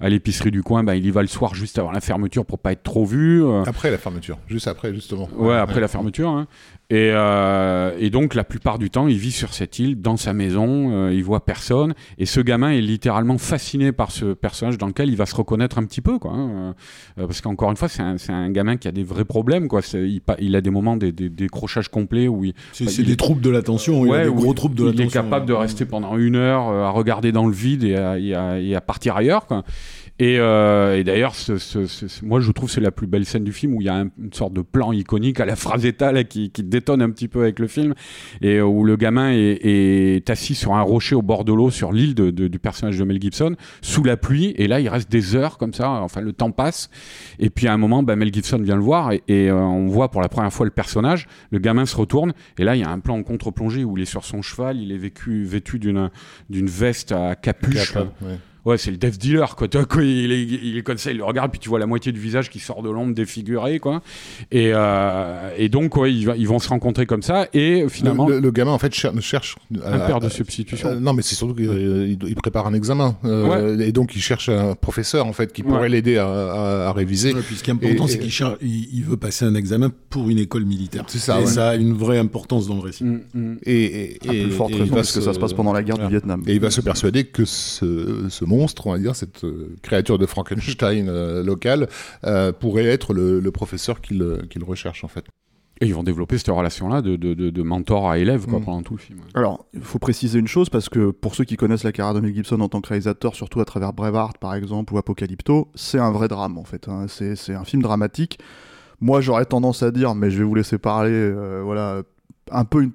à 0.00 0.08
l'épicerie 0.08 0.50
du 0.50 0.62
coin, 0.62 0.84
bah, 0.84 0.96
il 0.96 1.04
y 1.04 1.10
va 1.10 1.20
le 1.20 1.28
soir 1.28 1.54
juste 1.54 1.78
avant 1.78 1.92
la 1.92 2.00
fermeture 2.00 2.46
pour 2.46 2.58
pas 2.58 2.72
être 2.72 2.82
trop 2.82 3.04
vu. 3.04 3.44
Après 3.66 3.90
la 3.90 3.98
fermeture, 3.98 4.38
juste 4.46 4.68
après, 4.68 4.94
justement. 4.94 5.28
Ouais, 5.36 5.54
après 5.56 5.76
ouais. 5.76 5.80
la 5.82 5.88
fermeture. 5.88 6.30
Hein. 6.30 6.46
Et, 6.90 7.10
euh, 7.12 7.94
et, 7.98 8.08
donc 8.08 8.34
la 8.34 8.44
plupart 8.44 8.78
du 8.78 8.88
temps, 8.88 9.08
il 9.08 9.18
vit 9.18 9.30
sur 9.30 9.52
cette 9.52 9.78
île, 9.78 10.00
dans 10.00 10.16
sa 10.16 10.32
maison, 10.32 10.90
euh, 10.90 11.12
il 11.12 11.22
voit 11.22 11.44
personne. 11.44 11.92
Et 12.16 12.24
ce 12.24 12.40
gamin 12.40 12.70
est 12.70 12.80
littéralement 12.80 13.36
fasciné 13.36 13.92
par 13.92 14.10
ce 14.10 14.32
personnage 14.32 14.78
dans 14.78 14.86
lequel 14.86 15.10
il 15.10 15.16
va 15.16 15.26
se 15.26 15.34
reconnaître 15.34 15.76
un 15.76 15.84
petit 15.84 16.00
peu, 16.00 16.18
quoi. 16.18 16.32
Hein. 16.32 16.74
Euh, 17.18 17.26
parce 17.26 17.42
qu'encore 17.42 17.70
une 17.70 17.76
fois, 17.76 17.88
c'est 17.88 18.00
un, 18.00 18.16
un, 18.30 18.50
gamin 18.50 18.78
qui 18.78 18.88
a 18.88 18.92
des 18.92 19.04
vrais 19.04 19.26
problèmes, 19.26 19.68
quoi. 19.68 19.82
Il, 19.92 20.22
il, 20.38 20.56
a 20.56 20.62
des 20.62 20.70
moments 20.70 20.96
des, 20.96 21.12
des 21.12 21.28
décrochages 21.28 21.90
complets 21.90 22.26
où 22.26 22.46
il. 22.46 22.54
C'est 22.72 22.86
bah, 22.86 22.92
des 23.04 23.16
troubles 23.16 23.42
de 23.42 23.50
l'attention. 23.50 24.00
Ouais, 24.00 24.24
des 24.24 24.32
gros 24.32 24.54
troubles 24.54 24.74
de 24.74 24.84
l'attention. 24.84 25.04
Il 25.04 25.08
est 25.08 25.12
capable 25.12 25.44
de 25.44 25.52
rester 25.52 25.84
pendant 25.84 26.16
une 26.16 26.36
heure 26.36 26.68
à 26.68 26.88
regarder 26.88 27.32
dans 27.32 27.44
le 27.44 27.52
vide 27.52 27.84
et 27.84 27.96
à, 27.96 28.18
et 28.18 28.34
à, 28.34 28.60
et 28.60 28.74
à 28.74 28.80
partir 28.80 29.14
ailleurs, 29.14 29.46
quoi. 29.46 29.62
Et, 30.20 30.38
euh, 30.40 30.98
et 30.98 31.04
d'ailleurs, 31.04 31.36
ce, 31.36 31.58
ce, 31.58 31.86
ce, 31.86 32.24
moi 32.24 32.40
je 32.40 32.50
trouve 32.50 32.68
c'est 32.68 32.80
la 32.80 32.90
plus 32.90 33.06
belle 33.06 33.24
scène 33.24 33.44
du 33.44 33.52
film 33.52 33.74
où 33.74 33.80
il 33.80 33.84
y 33.84 33.88
a 33.88 33.94
un, 33.94 34.10
une 34.20 34.32
sorte 34.32 34.52
de 34.52 34.62
plan 34.62 34.90
iconique 34.92 35.38
à 35.38 35.46
la 35.46 35.54
Frazetta 35.54 36.10
là, 36.10 36.24
qui, 36.24 36.50
qui 36.50 36.64
détonne 36.64 37.02
un 37.02 37.10
petit 37.10 37.28
peu 37.28 37.42
avec 37.42 37.60
le 37.60 37.68
film 37.68 37.94
et 38.42 38.60
où 38.60 38.82
le 38.82 38.96
gamin 38.96 39.30
est, 39.30 39.60
est 39.62 40.28
assis 40.28 40.56
sur 40.56 40.74
un 40.74 40.82
rocher 40.82 41.14
au 41.14 41.22
bord 41.22 41.44
de 41.44 41.52
l'eau 41.52 41.70
sur 41.70 41.92
l'île 41.92 42.16
de, 42.16 42.30
de, 42.30 42.48
du 42.48 42.58
personnage 42.58 42.98
de 42.98 43.04
Mel 43.04 43.20
Gibson 43.20 43.54
sous 43.80 44.02
la 44.02 44.16
pluie. 44.16 44.54
Et 44.56 44.66
là 44.66 44.80
il 44.80 44.88
reste 44.88 45.08
des 45.10 45.36
heures 45.36 45.56
comme 45.56 45.72
ça, 45.72 45.88
enfin 45.90 46.20
le 46.20 46.32
temps 46.32 46.50
passe. 46.50 46.90
Et 47.38 47.48
puis 47.48 47.68
à 47.68 47.72
un 47.72 47.78
moment 47.78 48.02
bah, 48.02 48.16
Mel 48.16 48.34
Gibson 48.34 48.58
vient 48.58 48.76
le 48.76 48.82
voir 48.82 49.12
et, 49.12 49.22
et 49.28 49.48
euh, 49.50 49.54
on 49.54 49.86
voit 49.86 50.10
pour 50.10 50.20
la 50.20 50.28
première 50.28 50.52
fois 50.52 50.66
le 50.66 50.72
personnage, 50.72 51.28
le 51.52 51.60
gamin 51.60 51.86
se 51.86 51.96
retourne 51.96 52.32
et 52.58 52.64
là 52.64 52.74
il 52.74 52.80
y 52.80 52.84
a 52.84 52.90
un 52.90 52.98
plan 52.98 53.16
en 53.16 53.22
contre-plongée 53.22 53.84
où 53.84 53.96
il 53.96 54.02
est 54.02 54.06
sur 54.06 54.24
son 54.24 54.42
cheval, 54.42 54.80
il 54.80 54.90
est 54.90 54.98
vécu, 54.98 55.44
vêtu 55.44 55.78
d'une 55.78 56.10
veste 56.50 57.12
à 57.12 57.36
capuche. 57.36 57.92
Cap, 57.92 58.14
ouais. 58.22 58.38
Ouais, 58.64 58.78
c'est 58.78 58.90
le 58.90 58.96
death 58.96 59.18
dealer, 59.18 59.56
quoi. 59.56 59.68
Tu 59.68 59.76
vois, 59.76 59.86
quoi 59.86 60.02
il, 60.02 60.32
est, 60.32 60.42
il 60.42 60.76
est 60.78 60.82
comme 60.82 60.98
ça, 60.98 61.10
il 61.10 61.18
le 61.18 61.24
regarde, 61.24 61.50
puis 61.50 61.60
tu 61.60 61.68
vois 61.68 61.78
la 61.78 61.86
moitié 61.86 62.12
du 62.12 62.20
visage 62.20 62.50
qui 62.50 62.58
sort 62.58 62.82
de 62.82 62.90
l'ombre 62.90 63.14
défiguré, 63.14 63.78
quoi. 63.78 64.02
Et, 64.50 64.72
euh, 64.74 65.50
et 65.56 65.68
donc, 65.68 65.96
ouais, 65.96 66.12
ils, 66.12 66.32
ils, 66.36 66.48
vont 66.48 66.58
se 66.58 66.68
rencontrer 66.68 67.06
comme 67.06 67.22
ça, 67.22 67.48
et 67.54 67.88
finalement. 67.88 68.28
Le, 68.28 68.36
le, 68.36 68.40
le 68.40 68.50
gamin, 68.50 68.72
en 68.72 68.78
fait, 68.78 68.94
cher, 68.94 69.12
cherche. 69.20 69.56
Un 69.84 69.98
père 70.00 70.20
de 70.20 70.28
substitution. 70.28 70.88
Euh, 70.88 71.00
non, 71.00 71.12
mais 71.12 71.22
c'est 71.22 71.34
surtout 71.34 71.54
qu'il 71.54 72.18
il 72.22 72.34
prépare 72.34 72.66
un 72.66 72.74
examen. 72.74 73.16
Euh, 73.24 73.76
ouais. 73.76 73.88
Et 73.88 73.92
donc, 73.92 74.16
il 74.16 74.20
cherche 74.20 74.48
un 74.48 74.74
professeur, 74.74 75.26
en 75.26 75.32
fait, 75.32 75.52
qui 75.52 75.62
pourrait 75.62 75.82
ouais. 75.82 75.88
l'aider 75.88 76.18
à, 76.18 76.26
à, 76.26 76.88
à, 76.88 76.92
réviser. 76.92 77.32
Ouais, 77.34 77.42
puis 77.42 77.56
ce 77.56 77.62
qui 77.62 77.70
est 77.70 77.74
important, 77.74 78.06
c'est 78.06 78.18
qu'il 78.18 78.30
cherche, 78.30 78.56
il, 78.60 78.88
il, 78.92 79.04
veut 79.04 79.16
passer 79.16 79.44
un 79.44 79.54
examen 79.54 79.90
pour 80.10 80.28
une 80.28 80.38
école 80.38 80.64
militaire. 80.64 81.04
C'est 81.06 81.18
ça. 81.18 81.40
Et 81.40 81.46
ça 81.46 81.70
a 81.70 81.76
une 81.76 81.94
vraie 81.94 82.18
importance 82.18 82.66
dans 82.66 82.74
le 82.74 82.80
récit. 82.80 83.04
Mm, 83.04 83.20
mm. 83.34 83.56
Et, 83.64 83.84
et, 83.84 84.18
et, 84.24 84.42
plus 84.44 84.50
forte 84.50 84.74
raison, 84.74 84.94
parce 84.94 85.12
que 85.12 85.20
ça 85.20 85.32
se 85.32 85.38
passe 85.38 85.52
pendant 85.52 85.72
la 85.72 85.82
guerre 85.82 85.98
du 85.98 86.08
Vietnam. 86.08 86.42
Et 86.46 86.54
il 86.54 86.60
va 86.60 86.70
se 86.70 86.80
persuader 86.80 87.24
que 87.24 87.44
ce, 87.44 88.26
ce 88.28 88.44
monstre, 88.58 88.86
on 88.86 88.92
va 88.92 88.98
dire, 88.98 89.14
cette 89.14 89.44
créature 89.82 90.18
de 90.18 90.26
Frankenstein 90.26 91.08
euh, 91.08 91.42
locale 91.42 91.88
euh, 92.24 92.52
pourrait 92.52 92.86
être 92.86 93.14
le, 93.14 93.40
le 93.40 93.50
professeur 93.50 94.00
qu'il 94.00 94.24
qu 94.50 94.58
recherche 94.64 95.04
en 95.04 95.08
fait. 95.08 95.24
Et 95.80 95.86
ils 95.86 95.94
vont 95.94 96.02
développer 96.02 96.38
cette 96.38 96.48
relation-là 96.48 97.02
de, 97.02 97.14
de, 97.14 97.34
de, 97.34 97.62
mentor 97.62 98.10
à 98.10 98.18
élève 98.18 98.46
quoi, 98.46 98.58
mmh. 98.58 98.64
pendant 98.64 98.82
tout 98.82 98.94
le 98.94 98.98
film. 98.98 99.20
Alors, 99.34 99.66
il 99.74 99.80
faut 99.80 100.00
préciser 100.00 100.40
une 100.40 100.48
chose, 100.48 100.70
parce 100.70 100.88
que 100.88 101.12
pour 101.12 101.36
ceux 101.36 101.44
qui 101.44 101.56
connaissent 101.56 101.84
la 101.84 101.92
carrière 101.92 102.14
de 102.14 102.20
Mel 102.20 102.34
Gibson 102.34 102.60
en 102.60 102.68
tant 102.68 102.80
que 102.80 102.88
réalisateur, 102.88 103.36
surtout 103.36 103.60
à 103.60 103.64
travers 103.64 103.92
Braveheart 103.92 104.38
par 104.38 104.54
exemple, 104.54 104.92
ou 104.92 104.98
Apocalypto, 104.98 105.68
c'est 105.76 106.00
un 106.00 106.10
vrai 106.10 106.26
drame 106.26 106.58
en 106.58 106.64
fait. 106.64 106.88
Hein. 106.88 107.06
C'est 107.08 107.54
un 107.54 107.64
film 107.64 107.80
dramatique. 107.82 108.40
Moi, 109.00 109.20
j'aurais 109.20 109.44
tendance 109.44 109.84
à 109.84 109.92
dire, 109.92 110.16
mais 110.16 110.32
je 110.32 110.38
vais 110.38 110.44
vous 110.44 110.56
laisser 110.56 110.78
parler, 110.78 111.12
euh, 111.12 111.60
voilà, 111.64 112.02
un 112.50 112.64
peu 112.64 112.82
une, 112.82 112.92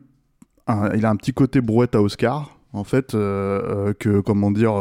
un, 0.68 0.94
il 0.94 1.06
a 1.06 1.10
un 1.10 1.16
petit 1.16 1.34
côté 1.34 1.62
brouette 1.62 1.96
à 1.96 2.02
Oscar, 2.02 2.58
en 2.74 2.84
fait, 2.84 3.16
euh, 3.16 3.90
euh, 3.90 3.94
que, 3.94 4.20
comment 4.20 4.52
dire 4.52 4.74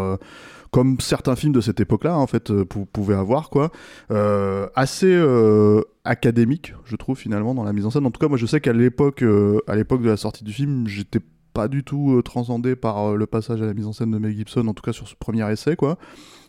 comme 0.72 0.98
certains 1.00 1.37
films 1.37 1.52
de 1.52 1.61
cette 1.61 1.80
époque-là, 1.80 2.16
en 2.16 2.26
fait, 2.26 2.50
euh, 2.50 2.64
pouvaient 2.64 3.14
avoir, 3.14 3.50
quoi. 3.50 3.70
Euh, 4.11 4.66
assez 4.74 5.06
euh, 5.06 5.82
académique, 6.04 6.74
je 6.87 6.96
trouve, 6.96 7.16
finalement, 7.16 7.54
dans 7.54 7.62
la 7.62 7.74
mise 7.74 7.85
en 7.85 7.90
scène. 7.90 8.06
En 8.06 8.11
tout 8.11 8.18
cas, 8.18 8.28
moi, 8.28 8.38
je 8.38 8.46
sais 8.46 8.61
qu'à 8.61 8.72
l'époque, 8.72 9.22
à 9.68 9.76
l'époque 9.76 10.02
de 10.02 10.08
la 10.08 10.16
sortie 10.16 10.44
du 10.44 10.52
film, 10.52 10.88
j'étais 10.88 11.20
pas 11.52 11.68
du 11.68 11.85
tout 11.85 12.22
transcendé 12.24 12.74
par 12.74 13.14
le 13.14 13.26
passage 13.26 13.61
à 13.61 13.66
la 13.66 13.74
mise 13.74 13.87
en 13.87 13.92
scène 13.92 14.11
de 14.11 14.18
Mel 14.18 14.35
Gibson, 14.35 14.66
en 14.66 14.72
tout 14.72 14.82
cas 14.82 14.94
sur 14.94 15.06
ce 15.06 15.14
premier 15.14 15.48
essai, 15.52 15.76
quoi 15.76 15.98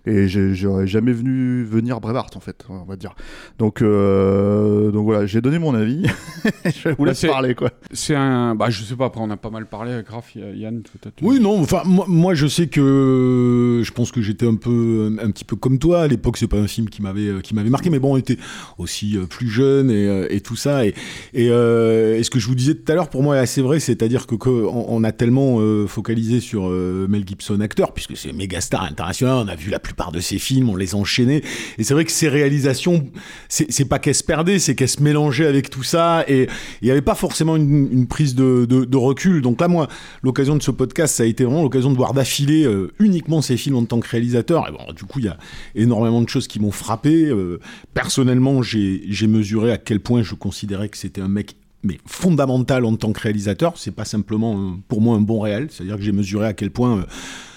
et 0.06 0.28
j'aurais 0.28 0.88
jamais 0.88 1.14
venu 1.14 1.64
venir 1.64 2.00
Brevard 2.02 2.30
en 2.36 2.40
fait 2.40 2.66
on 2.70 2.84
va 2.84 2.96
dire. 2.96 3.16
Donc 3.60 3.82
euh, 3.82 4.92
donc 4.92 5.06
voilà 5.06 5.26
j'ai 5.26 5.42
donné 5.42 5.60
mon 5.60 5.76
avis. 5.76 6.06
Je 6.66 6.90
vous 6.90 7.06
laisse 7.06 7.22
bah 7.24 7.30
parler 7.30 7.56
quoi. 7.56 7.72
c'est 7.92 8.16
un 8.16 8.56
bah 8.56 8.70
je 8.70 8.84
sais 8.84 8.96
pas 8.96 9.06
après 9.06 9.22
on 9.22 9.30
a 9.30 9.38
pas 9.38 9.50
mal 9.50 9.66
parlé 9.66 9.92
avec 9.92 10.10
Raph 10.10 10.36
Yann 10.36 10.82
oui 11.22 11.40
non 11.40 11.60
enfin 11.60 11.84
moi, 11.86 12.06
moi, 12.08 12.34
je 12.34 12.48
sais 12.48 12.68
que 12.68 13.82
je 13.84 13.92
pense 13.92 14.12
que 14.12 14.22
j'étais 14.22 14.48
un 14.48 14.56
peu 14.56 15.16
un 15.22 15.32
petit 15.32 15.46
peu 15.46 15.56
comme 15.56 15.80
toi. 15.80 16.02
À 16.02 16.08
l'époque 16.08 16.38
c'est 16.38 16.48
pas 16.48 16.58
un 16.58 16.68
film 16.68 16.90
qui 16.90 17.02
m'avait 17.02 17.42
qui 17.42 17.54
m'avait 17.54 17.70
marqué 17.70 17.90
mais 17.90 18.00
bon 18.00 18.14
on 18.14 18.18
était 18.18 18.38
aussi 18.78 19.18
plus 19.30 19.50
jeune 19.50 19.92
et, 19.92 20.28
et 20.30 20.42
tout 20.42 20.56
ça. 20.56 20.86
Et 20.86 20.94
et, 21.34 21.50
euh, 21.50 22.18
et, 22.18 22.24
ce 22.24 22.30
que 22.30 22.40
je 22.40 22.48
vous 22.48 22.56
disais 22.56 22.76
tout 22.76 22.92
à 22.92 22.96
l'heure 22.96 23.10
pour 23.10 23.24
moi 23.24 23.38
est 23.38 23.40
assez 23.40 23.62
vrai 23.62 23.80
c'est-à-dire 23.80 24.28
que, 24.28 24.36
que 24.36 24.50
on, 24.50 24.86
on, 24.90 25.04
a 25.04 25.12
tellement 25.12 25.60
euh, 25.60 25.88
focalisé 25.88 26.40
sur 26.40 26.70
euh, 26.70 27.08
Mel 27.10 27.28
Gibson 27.28 27.60
acteur 27.62 27.94
puisque 27.94 28.16
c'est 28.18 28.34
méga 28.34 28.62
star 28.62 28.84
international 28.84 29.46
on 29.46 29.48
a 29.48 29.56
vu 29.56 29.70
la 29.70 29.80
plus 29.80 29.93
plupart 29.94 30.12
de 30.12 30.20
ces 30.20 30.40
films, 30.40 30.70
on 30.70 30.76
les 30.76 30.96
enchaînait. 30.96 31.44
Et 31.78 31.84
c'est 31.84 31.94
vrai 31.94 32.04
que 32.04 32.12
ces 32.12 32.28
réalisations, 32.28 33.06
c'est 33.48 33.86
pas 33.86 34.00
qu'elles 34.00 34.16
se 34.16 34.24
perdaient, 34.24 34.58
c'est 34.58 34.74
qu'elles 34.74 34.90
se 34.90 35.04
mélangeaient 35.04 35.46
avec 35.46 35.70
tout 35.70 35.84
ça. 35.84 36.26
Et 36.28 36.48
il 36.82 36.86
n'y 36.86 36.92
avait 36.92 37.02
pas 37.02 37.14
forcément 37.14 37.56
une, 37.56 38.08
prise 38.08 38.34
de, 38.34 38.96
recul. 38.96 39.42
Donc 39.42 39.62
là, 39.62 39.68
moi, 39.68 39.88
l'occasion 40.24 40.56
de 40.56 40.64
ce 40.64 40.72
podcast, 40.72 41.16
ça 41.16 41.24
a 41.24 41.26
été 41.28 41.44
vraiment 41.44 41.62
l'occasion 41.62 41.92
de 41.92 41.98
voir 41.98 42.14
d'affilée 42.14 42.66
euh, 42.66 42.92
uniquement 43.00 43.42
ces 43.42 43.58
films 43.58 43.76
en 43.76 43.86
tant 43.86 44.00
que 44.00 44.10
réalisateur. 44.10 44.68
Et 44.68 44.72
bon, 44.72 44.92
du 44.94 45.04
coup, 45.04 45.20
il 45.20 45.26
y 45.26 45.30
a 45.30 45.38
énormément 45.76 46.22
de 46.22 46.30
choses 46.30 46.48
qui 46.48 46.60
m'ont 46.60 46.72
frappé. 46.72 47.26
Euh, 47.28 47.60
personnellement, 47.94 48.64
j'ai 48.64 49.28
mesuré 49.28 49.72
à 49.72 49.78
quel 49.78 50.00
point 50.00 50.24
je 50.24 50.34
considérais 50.34 50.90
que 50.90 50.98
c'était 50.98 51.22
un 51.22 51.28
mec 51.28 51.56
mais 51.84 52.00
fondamental 52.06 52.86
en 52.86 52.96
tant 52.96 53.12
que 53.12 53.20
réalisateur. 53.20 53.78
C'est 53.78 53.92
pas 53.92 54.06
simplement 54.06 54.58
euh, 54.58 54.72
pour 54.88 55.02
moi 55.02 55.16
un 55.16 55.22
bon 55.22 55.42
réel. 55.42 55.68
C'est-à-dire 55.70 55.98
que 55.98 56.02
j'ai 56.02 56.12
mesuré 56.12 56.48
à 56.48 56.54
quel 56.54 56.72
point 56.72 57.00
euh, 57.00 57.04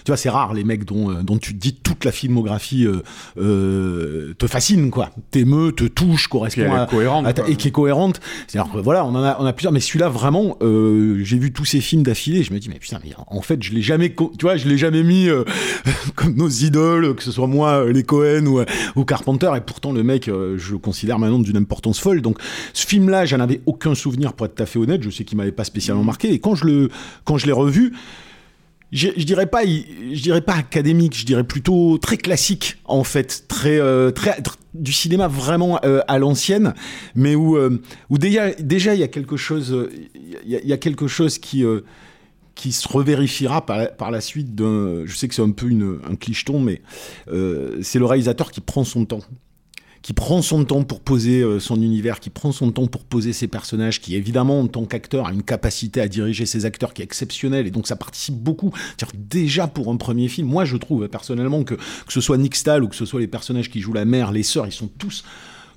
tu 0.07 0.13
vois, 0.13 0.17
c'est 0.17 0.31
rare 0.31 0.55
les 0.55 0.63
mecs 0.63 0.85
dont, 0.85 1.11
euh, 1.11 1.23
dont 1.25 1.37
tu 1.37 1.53
te 1.53 1.59
dis 1.59 1.75
toute 1.75 2.05
la 2.05 2.13
filmographie 2.13 2.87
euh, 2.87 3.03
euh, 3.39 4.35
te 4.39 4.47
fascine, 4.47 4.93
quoi. 4.93 5.11
T'émeut, 5.33 5.73
te 5.73 5.83
touche, 5.83 6.29
correspond 6.29 6.73
à, 6.73 6.87
cohérente, 6.87 7.27
à 7.27 7.33
ta, 7.33 7.49
et 7.49 7.57
qui 7.57 7.67
est 7.67 7.73
cohérente. 7.73 8.21
C'est-à-dire 8.47 8.73
que 8.73 8.79
voilà, 8.79 9.05
on 9.05 9.17
en 9.17 9.25
a, 9.25 9.37
on 9.41 9.45
a 9.45 9.53
plusieurs, 9.53 9.73
mais 9.73 9.81
celui-là 9.81 10.09
vraiment, 10.09 10.59
euh, 10.63 11.19
j'ai 11.25 11.39
vu 11.39 11.53
tous 11.53 11.65
ces 11.65 11.81
films 11.81 12.05
d'affilée, 12.05 12.45
je 12.45 12.53
me 12.53 12.61
dis 12.61 12.69
mais 12.69 12.79
putain, 12.79 13.01
mais 13.05 13.15
en 13.27 13.41
fait, 13.41 13.61
je 13.65 13.73
l'ai 13.73 13.83
jamais, 13.83 14.15
tu 14.15 14.43
vois, 14.43 14.57
je 14.57 14.69
l'ai 14.69 14.79
jamais 14.79 15.03
mis 15.03 15.29
euh, 15.29 15.43
comme 16.15 16.37
nos 16.37 16.49
idoles, 16.49 17.17
que 17.17 17.25
ce 17.25 17.33
soit 17.33 17.49
moi, 17.49 17.91
les 17.91 18.05
Cohen 18.05 18.47
ou, 18.47 18.61
ou 18.95 19.05
Carpenter, 19.05 19.51
et 19.57 19.61
pourtant 19.61 19.91
le 19.91 20.05
mec, 20.05 20.27
je 20.27 20.71
le 20.71 20.79
considère 20.79 21.19
maintenant 21.19 21.41
d'une 21.41 21.57
importance 21.57 21.99
folle. 21.99 22.23
Donc 22.23 22.39
ce 22.75 22.87
film-là, 22.87 23.25
j'en 23.25 23.41
avais 23.41 23.61
aucun 23.67 23.97
souvenir 23.97 24.35
pour 24.35 24.47
être 24.47 24.55
tout 24.55 24.63
à 24.63 24.67
fait 24.67 24.79
honnête. 24.79 25.03
Je 25.03 25.11
sais 25.11 25.25
qu'il 25.25 25.37
m'avait 25.37 25.51
pas 25.51 25.65
spécialement 25.65 26.05
marqué, 26.05 26.33
et 26.33 26.39
quand 26.39 26.55
je 26.55 26.65
le, 26.65 26.91
quand 27.25 27.39
je 27.39 27.47
l'ai 27.47 27.53
revu 27.53 27.93
je, 28.93 29.09
je, 29.17 29.25
dirais 29.25 29.47
pas 29.47 29.65
je 29.65 30.21
dirais 30.23 30.41
pas 30.41 30.55
académique 30.55 31.17
je 31.17 31.27
dirais 31.27 31.45
plutôt 31.45 31.99
très 31.99 32.17
classique 32.17 32.79
en 32.85 33.05
fait. 33.05 33.45
Très 33.49 33.81
euh, 33.81 34.11
très, 34.11 34.37
du 34.75 34.93
cinéma 34.93 35.29
vraiment 35.29 35.81
euh, 35.85 36.01
à 36.09 36.19
l'ancienne 36.19 36.75
mais 37.15 37.35
où 37.35 37.57
euh, 37.57 37.83
où 38.11 38.19
déjà 38.19 38.53
déjà 38.53 38.95
il 38.95 39.01
y 39.01 39.05
a 39.05 39.09
quelque 39.09 39.37
chose 39.37 39.89
il 40.45 40.61
y, 40.65 40.73
a 40.73 40.77
quelque 40.77 41.09
chose 41.09 41.39
qui 41.39 41.65
qui 42.55 42.73
se 42.73 42.87
revérifiera 42.87 43.65
par 43.65 43.97
par 43.97 44.11
la 44.11 44.21
suite 44.21 44.49
je 44.57 45.15
sais 45.15 45.29
que 45.29 45.35
c'est 45.35 45.43
un 45.43 45.51
peu 45.51 45.69
un 46.09 46.15
clicheton 46.17 46.61
mais 46.61 46.83
c'est 47.83 47.99
le 47.99 48.05
réalisateur 48.05 48.51
qui 48.51 48.61
prend 48.61 48.85
son 48.85 49.05
temps 49.05 49.23
qui 50.03 50.13
prend 50.13 50.43
son 50.43 50.65
temps 50.65 50.85
pour 50.85 51.01
poser 51.01 51.43
euh, 51.43 51.61
son 51.61 51.81
univers, 51.81 52.21
qui 52.21 52.31
prend 52.31 52.53
son 52.53 52.71
temps 52.71 52.87
pour 52.87 53.05
poser 53.05 53.33
ses 53.33 53.49
personnages, 53.49 54.01
qui 54.01 54.15
évidemment 54.15 54.61
en 54.61 54.67
tant 54.67 54.85
qu'acteur 54.85 55.27
a 55.27 55.33
une 55.33 55.43
capacité 55.43 56.01
à 56.01 56.09
diriger 56.09 56.47
ses 56.47 56.65
acteurs 56.65 56.95
qui 56.95 57.03
est 57.03 57.05
exceptionnelle 57.05 57.67
et 57.67 57.71
donc 57.71 57.87
ça 57.87 57.97
participe 57.97 58.37
beaucoup. 58.37 58.73
Déjà 59.15 59.67
pour 59.67 59.91
un 59.91 59.97
premier 59.97 60.29
film, 60.29 60.49
moi 60.49 60.65
je 60.65 60.77
trouve 60.77 61.09
personnellement 61.09 61.65
que 61.65 61.75
que 61.75 62.13
ce 62.13 62.21
soit 62.21 62.39
Nick 62.39 62.55
Stahl 62.55 62.85
ou 62.85 62.89
que 62.89 62.97
ce 62.97 63.05
soit 63.05 63.21
les 63.21 63.27
personnages 63.27 63.71
qui 63.71 63.81
jouent 63.81 63.93
la 63.93 64.05
mère, 64.05 64.33
les 64.33 64.43
sœurs, 64.43 64.67
ils 64.67 64.73
sont 64.73 64.89
tous 64.99 65.25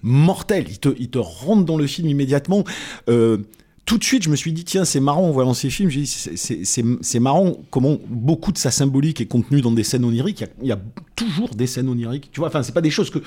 mortels. 0.04 0.66
Ils 1.00 1.10
te, 1.10 1.18
rentrent 1.18 1.66
dans 1.66 1.78
le 1.78 1.88
film 1.88 2.08
immédiatement. 2.08 2.64
Euh, 3.10 3.40
tout 3.86 3.98
de 3.98 4.04
suite, 4.04 4.24
je 4.24 4.30
me 4.30 4.36
suis 4.36 4.54
dit, 4.54 4.66
tiens, 4.66 4.86
c'est 4.86 5.00
marrant 5.00 5.24
en 5.24 5.32
voyant 5.32 5.54
ces 5.56 5.70
films. 5.70 5.90
C'est 6.36 7.20
marrant 7.20 7.58
comment 7.72 7.98
beaucoup 8.08 8.52
de 8.52 8.58
sa 8.58 8.70
symbolique 8.70 9.20
est 9.20 9.26
contenue 9.26 9.62
dans 9.62 9.72
des 9.72 9.84
scènes 9.84 10.06
oniriques. 10.06 10.42
Il 10.42 10.44
y 10.44 10.46
a, 10.46 10.50
il 10.62 10.68
y 10.68 10.72
a 10.72 10.80
toujours 11.16 11.50
des 11.50 11.66
scènes 11.66 11.90
oniriques. 11.90 12.30
Tu 12.32 12.40
vois, 12.40 12.50
enfin, 12.50 12.62
c'est 12.62 12.74
pas 12.74 12.82
des 12.82 12.92
choses 12.92 13.10
que 13.10 13.20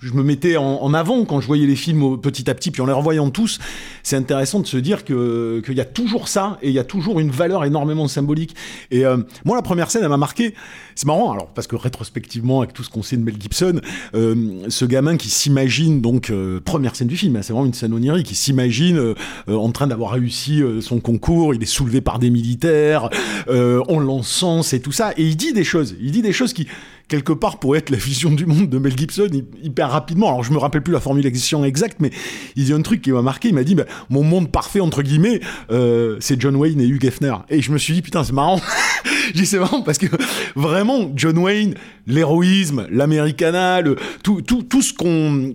je 0.00 0.12
me 0.12 0.22
mettais 0.22 0.56
en, 0.58 0.92
avant 0.92 1.24
quand 1.24 1.40
je 1.40 1.46
voyais 1.46 1.66
les 1.66 1.76
films 1.76 2.20
petit 2.20 2.50
à 2.50 2.54
petit, 2.54 2.70
puis 2.70 2.82
en 2.82 2.86
les 2.86 2.92
revoyant 2.92 3.30
tous, 3.30 3.58
c'est 4.02 4.16
intéressant 4.16 4.60
de 4.60 4.66
se 4.66 4.76
dire 4.76 5.04
que 5.04 5.62
qu'il 5.64 5.76
y 5.76 5.80
a 5.80 5.86
toujours 5.86 6.28
ça 6.28 6.58
et 6.62 6.68
il 6.68 6.74
y 6.74 6.78
a 6.78 6.84
toujours 6.84 7.20
une 7.20 7.30
valeur 7.30 7.64
énormément 7.64 8.06
symbolique. 8.06 8.54
Et 8.90 9.06
euh, 9.06 9.18
moi, 9.44 9.56
la 9.56 9.62
première 9.62 9.90
scène, 9.90 10.02
elle 10.02 10.10
m'a 10.10 10.18
marqué. 10.18 10.54
C'est 10.94 11.06
marrant, 11.06 11.32
alors 11.32 11.48
parce 11.48 11.66
que 11.66 11.76
rétrospectivement, 11.76 12.60
avec 12.60 12.74
tout 12.74 12.82
ce 12.82 12.90
qu'on 12.90 13.02
sait 13.02 13.16
de 13.16 13.22
Mel 13.22 13.36
Gibson, 13.40 13.80
euh, 14.14 14.64
ce 14.68 14.84
gamin 14.84 15.16
qui 15.16 15.30
s'imagine 15.30 16.00
donc 16.00 16.30
euh, 16.30 16.60
première 16.60 16.94
scène 16.94 17.08
du 17.08 17.16
film, 17.16 17.36
hein, 17.36 17.42
c'est 17.42 17.52
vraiment 17.52 17.66
une 17.66 17.74
scène 17.74 17.94
onirique, 17.94 18.26
qui 18.26 18.34
s'imagine 18.34 19.14
en 19.46 19.70
train 19.70 19.86
d'avoir 19.86 20.10
réussi 20.10 20.62
son 20.80 21.00
concours, 21.00 21.54
il 21.54 21.62
est 21.62 21.66
soulevé 21.66 22.00
par 22.00 22.18
des 22.18 22.30
militaires, 22.30 23.08
on 23.48 24.00
l'encense 24.00 24.72
et 24.72 24.80
tout 24.80 24.92
ça, 24.92 25.12
et 25.16 25.24
il 25.24 25.36
dit 25.36 25.52
des 25.52 25.64
choses, 25.64 25.94
il 26.00 26.10
dit 26.10 26.22
des 26.22 26.32
choses 26.32 26.52
qui 26.52 26.66
quelque 27.08 27.32
part 27.32 27.58
pour 27.58 27.76
être 27.76 27.90
la 27.90 27.96
vision 27.96 28.30
du 28.30 28.46
monde 28.46 28.68
de 28.68 28.78
Mel 28.78 28.96
Gibson 28.96 29.28
hyper 29.62 29.90
rapidement. 29.90 30.28
Alors 30.28 30.44
je 30.44 30.52
me 30.52 30.58
rappelle 30.58 30.82
plus 30.82 30.92
la 30.92 31.00
formulation 31.00 31.64
exacte, 31.64 31.98
mais 32.00 32.10
il 32.54 32.66
dit 32.66 32.72
un 32.72 32.82
truc 32.82 33.02
qui 33.02 33.10
m'a 33.10 33.22
marqué. 33.22 33.48
Il 33.48 33.54
m'a 33.54 33.64
dit 33.64 33.74
bah, 33.74 33.86
mon 34.10 34.22
monde 34.22 34.50
parfait 34.52 34.80
entre 34.80 35.02
guillemets, 35.02 35.40
euh, 35.70 36.16
c'est 36.20 36.40
John 36.40 36.54
Wayne 36.56 36.80
et 36.80 36.86
Hugh 36.86 37.04
Hefner. 37.04 37.34
Et 37.48 37.62
je 37.62 37.72
me 37.72 37.78
suis 37.78 37.94
dit 37.94 38.02
putain 38.02 38.24
c'est 38.24 38.32
marrant. 38.32 38.60
J'ai 39.34 39.44
c'est 39.44 39.58
marrant 39.58 39.82
parce 39.82 39.98
que 39.98 40.06
vraiment 40.54 41.10
John 41.16 41.38
Wayne, 41.38 41.74
l'héroïsme, 42.06 42.86
l'Americana, 42.90 43.82
tout, 44.22 44.42
tout, 44.42 44.62
tout 44.62 44.82
ce 44.82 44.92
qu'on 44.92 45.54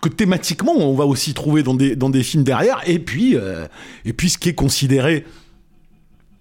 que 0.00 0.08
thématiquement 0.08 0.74
on 0.76 0.94
va 0.94 1.06
aussi 1.06 1.32
trouver 1.32 1.62
dans 1.62 1.74
des, 1.74 1.94
dans 1.94 2.10
des 2.10 2.22
films 2.22 2.42
derrière, 2.42 2.80
et 2.86 2.98
puis, 2.98 3.36
euh, 3.36 3.66
et 4.04 4.12
puis 4.12 4.28
ce 4.28 4.36
qui 4.36 4.48
est 4.48 4.54
considéré 4.54 5.24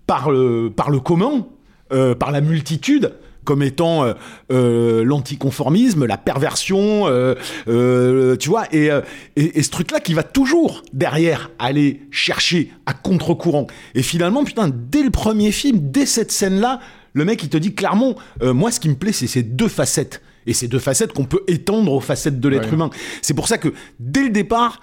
par 0.07 0.31
le, 0.31 0.73
par 0.75 0.89
le 0.89 0.99
commun, 0.99 1.45
euh, 1.93 2.15
par 2.15 2.31
la 2.31 2.41
multitude, 2.41 3.13
comme 3.43 3.63
étant 3.63 4.03
euh, 4.03 4.13
euh, 4.51 5.03
l'anticonformisme, 5.03 6.05
la 6.05 6.17
perversion, 6.17 7.07
euh, 7.07 8.35
tu 8.37 8.49
vois, 8.49 8.65
et, 8.71 8.89
et, 9.35 9.63
ce 9.63 9.69
truc-là 9.69 9.99
qui 9.99 10.13
va 10.13 10.23
toujours 10.23 10.83
derrière 10.93 11.51
aller 11.59 12.01
chercher 12.11 12.71
à 12.85 12.93
contre-courant. 12.93 13.67
Et 13.95 14.03
finalement, 14.03 14.43
putain, 14.43 14.69
dès 14.71 15.03
le 15.03 15.09
premier 15.09 15.51
film, 15.51 15.91
dès 15.91 16.05
cette 16.05 16.31
scène-là, 16.31 16.79
le 17.13 17.25
mec 17.25 17.43
il 17.43 17.49
te 17.49 17.57
dit 17.57 17.73
clairement, 17.73 18.15
moi 18.41 18.71
ce 18.71 18.79
qui 18.79 18.87
me 18.87 18.95
plaît 18.95 19.11
c'est 19.11 19.27
ces 19.27 19.43
deux 19.43 19.67
facettes. 19.67 20.21
Et 20.47 20.53
ces 20.53 20.67
deux 20.67 20.79
facettes 20.79 21.13
qu'on 21.13 21.25
peut 21.25 21.43
étendre 21.47 21.91
aux 21.91 21.99
facettes 21.99 22.39
de 22.39 22.49
l'être 22.49 22.73
humain. 22.73 22.89
C'est 23.21 23.35
pour 23.35 23.47
ça 23.47 23.57
que 23.57 23.73
dès 23.99 24.23
le 24.23 24.29
départ, 24.29 24.81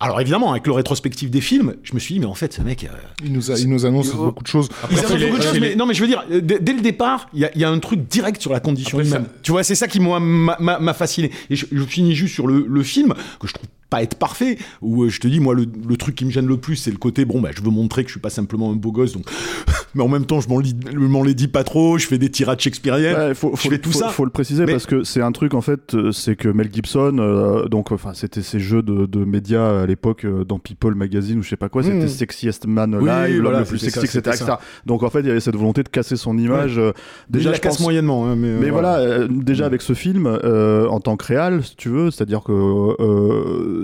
alors 0.00 0.20
évidemment, 0.20 0.52
avec 0.52 0.66
le 0.66 0.72
rétrospectif 0.72 1.28
des 1.28 1.40
films, 1.40 1.74
je 1.82 1.92
me 1.92 1.98
suis 1.98 2.14
dit, 2.14 2.20
mais 2.20 2.26
en 2.26 2.34
fait, 2.34 2.52
ce 2.52 2.62
mec... 2.62 2.84
Euh, 2.84 2.88
il, 3.24 3.32
nous 3.32 3.50
il 3.50 3.68
nous 3.68 3.84
annonce 3.84 4.12
beaucoup 4.14 4.44
de 4.44 4.48
choses. 4.48 4.68
il 4.92 4.98
annonce 4.98 5.20
beaucoup 5.20 5.38
de 5.38 5.42
choses, 5.42 5.60
mais 5.60 5.74
non, 5.74 5.86
mais 5.86 5.94
je 5.94 6.00
veux 6.00 6.06
dire, 6.06 6.24
dès, 6.30 6.72
le 6.72 6.80
départ, 6.80 7.28
il 7.34 7.50
y, 7.54 7.64
a, 7.64 7.70
un 7.70 7.78
truc 7.80 8.06
direct 8.06 8.40
sur 8.40 8.52
la 8.52 8.60
condition 8.60 9.00
humaine. 9.00 9.26
Tu 9.42 9.50
vois, 9.50 9.64
c'est 9.64 9.74
ça 9.74 9.88
qui 9.88 9.98
m'a 9.98 10.94
fasciné. 10.94 11.32
Et 11.50 11.56
je, 11.56 11.66
je, 11.72 11.82
finis 11.82 12.14
juste 12.14 12.34
sur 12.34 12.46
le, 12.46 12.64
le 12.68 12.82
film, 12.84 13.14
que 13.40 13.48
je 13.48 13.54
trouve 13.54 13.68
pas 13.90 14.02
être 14.02 14.16
parfait 14.16 14.58
ou 14.82 15.04
euh, 15.04 15.08
je 15.08 15.20
te 15.20 15.28
dis 15.28 15.40
moi 15.40 15.54
le, 15.54 15.66
truc 15.96 16.14
qui 16.14 16.24
me 16.24 16.30
gêne 16.30 16.46
le 16.46 16.58
plus 16.58 16.76
c'est 16.76 16.90
le 16.90 16.98
côté 16.98 17.24
bon 17.24 17.40
bah 17.40 17.50
je 17.54 17.62
veux 17.62 17.70
montrer 17.70 18.02
que 18.02 18.08
je 18.08 18.14
suis 18.14 18.20
pas 18.20 18.30
simplement 18.30 18.70
un 18.70 18.76
beau 18.76 18.92
gosse 18.92 19.12
donc 19.12 19.24
mais 19.94 20.02
en 20.02 20.08
même 20.08 20.26
temps 20.26 20.40
je 20.40 20.48
m'en 20.48 20.60
m'en 21.08 21.22
les 21.22 21.34
dis 21.34 21.48
pas 21.48 21.64
trop 21.64 21.98
je 21.98 22.06
fais 22.06 22.18
des 22.18 22.30
tirades 22.30 22.60
shakespeariennes 22.60 23.34
faut, 23.34 23.52
je 23.56 23.68
fais 23.68 23.78
tout 23.78 23.90
faut, 23.90 23.98
ça 23.98 24.08
faut 24.10 24.24
le 24.24 24.30
préciser 24.30 24.66
parce 24.66 24.86
que 24.86 25.04
c'est 25.04 25.22
un 25.22 25.32
truc 25.32 25.54
en 25.54 25.60
fait 25.60 25.94
euh, 25.94 26.12
c'est 26.12 26.36
que 26.36 26.48
Mel 26.48 26.68
Gibson 26.72 27.16
euh, 27.18 27.66
donc 27.68 27.90
enfin 27.90 28.12
c'était 28.14 28.42
ces 28.42 28.60
jeux 28.60 28.82
de, 28.82 29.06
de 29.06 29.24
médias 29.24 29.82
à 29.82 29.86
l'époque 29.86 30.26
dans 30.46 30.58
People 30.58 30.94
Magazine 30.94 31.38
ou 31.38 31.42
je 31.42 31.48
sais 31.48 31.56
pas 31.56 31.68
quoi 31.68 31.82
c'était 31.82 32.04
mmh. 32.04 32.08
Sexiest 32.08 32.66
Man 32.66 32.94
Alive 32.94 33.42
le 33.42 33.64
plus 33.64 33.78
sexy 33.78 34.18
etc., 34.18 34.52
donc 34.86 35.02
en 35.02 35.10
fait 35.10 35.20
il 35.20 35.26
y 35.26 35.30
avait 35.30 35.40
cette 35.40 35.56
volonté 35.56 35.82
de 35.82 35.88
casser 35.88 36.16
son 36.16 36.36
image 36.36 36.80
déjà 37.30 37.52
je 37.52 37.60
casse 37.60 37.80
moyennement 37.80 38.26
hein, 38.26 38.36
mais, 38.36 38.52
mais 38.52 38.70
voilà, 38.70 39.26
déjà 39.28 39.66
avec 39.66 39.82
ce 39.82 39.94
film 39.94 40.26
en 40.26 41.00
tant 41.00 41.16
que 41.16 41.24
réal 41.24 41.64
si 41.64 41.74
tu 41.76 41.88
veux 41.88 42.10
c'est 42.10 42.22
à 42.22 42.26
dire 42.26 42.42
que 42.42 43.77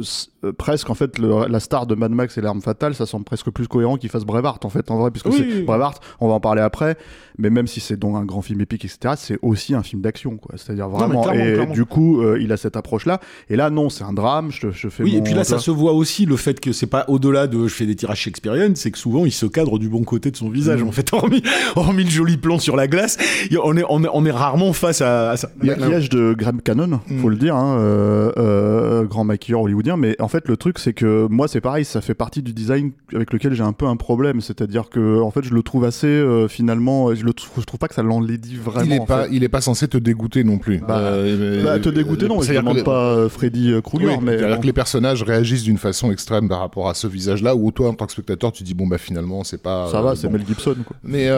euh, 0.44 0.52
presque 0.52 0.90
en 0.90 0.94
fait 0.94 1.18
la 1.18 1.60
star 1.60 1.86
de 1.86 1.94
Mad 1.94 2.12
Max 2.12 2.38
et 2.38 2.40
l'arme 2.40 2.60
fatale 2.62 2.94
ça 2.94 3.06
semble 3.06 3.24
presque 3.24 3.50
plus 3.50 3.68
cohérent 3.68 3.96
qu'il 3.96 4.10
fasse 4.10 4.24
Braveheart 4.24 4.64
en 4.64 4.70
fait 4.70 4.90
en 4.90 4.98
vrai 4.98 5.10
puisque 5.10 5.32
c'est 5.32 5.62
Braveheart 5.62 6.02
on 6.20 6.28
va 6.28 6.34
en 6.34 6.40
parler 6.40 6.62
après 6.62 6.96
mais 7.38 7.50
même 7.50 7.66
si 7.66 7.80
c'est 7.80 7.96
donc 7.96 8.16
un 8.16 8.24
grand 8.24 8.42
film 8.42 8.60
épique 8.60 8.84
etc 8.84 9.14
c'est 9.16 9.38
aussi 9.42 9.74
un 9.74 9.82
film 9.82 10.02
d'action 10.02 10.36
quoi. 10.36 10.54
C'est 10.56 10.72
à 10.72 10.74
dire 10.74 10.88
vraiment 10.88 11.30
et 11.32 11.66
du 11.66 11.84
coup 11.84 12.22
euh, 12.22 12.38
il 12.40 12.52
a 12.52 12.56
cette 12.56 12.76
approche 12.76 13.06
là 13.06 13.20
et 13.48 13.56
là 13.56 13.70
non 13.70 13.88
c'est 13.88 14.04
un 14.04 14.12
drame 14.12 14.50
je, 14.50 14.70
je 14.70 14.88
fais 14.88 15.02
oui 15.02 15.16
et 15.16 15.22
puis 15.22 15.34
là 15.34 15.44
ça 15.44 15.58
se 15.58 15.70
voit 15.70 15.92
aussi 15.92 16.26
le 16.26 16.36
fait 16.36 16.60
que 16.60 16.72
c'est 16.72 16.86
pas 16.86 17.04
au-delà 17.08 17.46
de 17.46 17.66
je 17.66 17.74
fais 17.74 17.86
des 17.86 17.96
tirages 17.96 18.20
shakespeariennes 18.20 18.76
c'est 18.76 18.90
que 18.90 18.98
souvent 18.98 19.24
il 19.24 19.32
se 19.32 19.46
cadre 19.46 19.78
du 19.78 19.88
bon 19.88 20.04
côté 20.04 20.30
de 20.30 20.36
son 20.36 20.48
visage 20.48 20.82
mm. 20.82 20.88
en 20.88 20.92
fait 20.92 21.12
hormis, 21.12 21.42
hormis 21.76 22.04
le 22.04 22.10
joli 22.10 22.36
plan 22.36 22.58
sur 22.58 22.76
la 22.76 22.86
glace. 22.86 23.16
On 23.62 23.76
est, 23.76 23.84
on 23.88 24.04
est, 24.04 24.08
on 24.12 24.24
est 24.24 24.30
rarement 24.30 24.72
face 24.72 25.00
à, 25.00 25.36
ça. 25.36 25.50
Maquillage 25.62 26.08
de 26.08 26.34
Graham 26.34 26.60
Cannon 26.60 27.00
faut 27.20 27.28
mm. 27.28 27.30
le 27.30 27.36
dire 27.36 27.56
hein, 27.56 27.78
euh, 27.78 29.04
grand 29.04 29.24
maquilleur 29.24 29.62
mais 29.96 30.20
en 30.20 30.28
fait, 30.28 30.48
le 30.48 30.56
truc, 30.56 30.78
c'est 30.78 30.92
que 30.92 31.26
moi, 31.28 31.48
c'est 31.48 31.60
pareil, 31.60 31.84
ça 31.84 32.00
fait 32.00 32.14
partie 32.14 32.42
du 32.42 32.52
design 32.52 32.92
avec 33.14 33.32
lequel 33.32 33.52
j'ai 33.52 33.62
un 33.62 33.72
peu 33.72 33.86
un 33.86 33.96
problème. 33.96 34.40
C'est-à-dire 34.40 34.88
que, 34.88 35.20
en 35.20 35.30
fait, 35.30 35.42
je 35.44 35.52
le 35.52 35.62
trouve 35.62 35.84
assez, 35.84 36.06
euh, 36.06 36.48
finalement, 36.48 37.14
je, 37.14 37.24
le 37.24 37.32
trouve, 37.32 37.60
je 37.60 37.66
trouve 37.66 37.78
pas 37.78 37.88
que 37.88 37.94
ça 37.94 38.02
l'enlaidit 38.02 38.56
vraiment. 38.56 38.86
Il 38.86 38.92
est, 38.94 39.06
pas, 39.06 39.26
il 39.30 39.44
est 39.44 39.48
pas 39.48 39.60
censé 39.60 39.86
te 39.88 39.98
dégoûter 39.98 40.42
non 40.42 40.58
plus. 40.58 40.78
Bah, 40.78 40.98
euh, 40.98 41.62
bah 41.62 41.78
te 41.78 41.88
dégoûter, 41.88 42.28
non, 42.28 42.40
je 42.40 42.52
demande 42.52 42.82
pas 42.82 43.14
euh, 43.14 43.28
Freddy 43.28 43.74
Krueger. 43.82 44.20
mais 44.20 44.38
cest 44.38 44.60
que 44.60 44.66
les 44.66 44.72
personnages 44.72 45.22
réagissent 45.22 45.64
d'une 45.64 45.78
façon 45.78 46.10
extrême 46.10 46.48
par 46.48 46.60
rapport 46.60 46.88
à 46.88 46.94
ce 46.94 47.06
visage-là, 47.06 47.54
où 47.54 47.70
toi, 47.70 47.90
en 47.90 47.94
tant 47.94 48.06
que 48.06 48.12
spectateur, 48.12 48.52
tu 48.52 48.62
dis, 48.62 48.74
bon, 48.74 48.86
bah, 48.86 48.98
finalement, 48.98 49.44
c'est 49.44 49.62
pas. 49.62 49.88
Ça 49.90 50.00
va, 50.00 50.16
c'est 50.16 50.30
Mel 50.30 50.46
Gibson, 50.46 50.76
quoi. 50.86 50.96
Mais, 51.04 51.28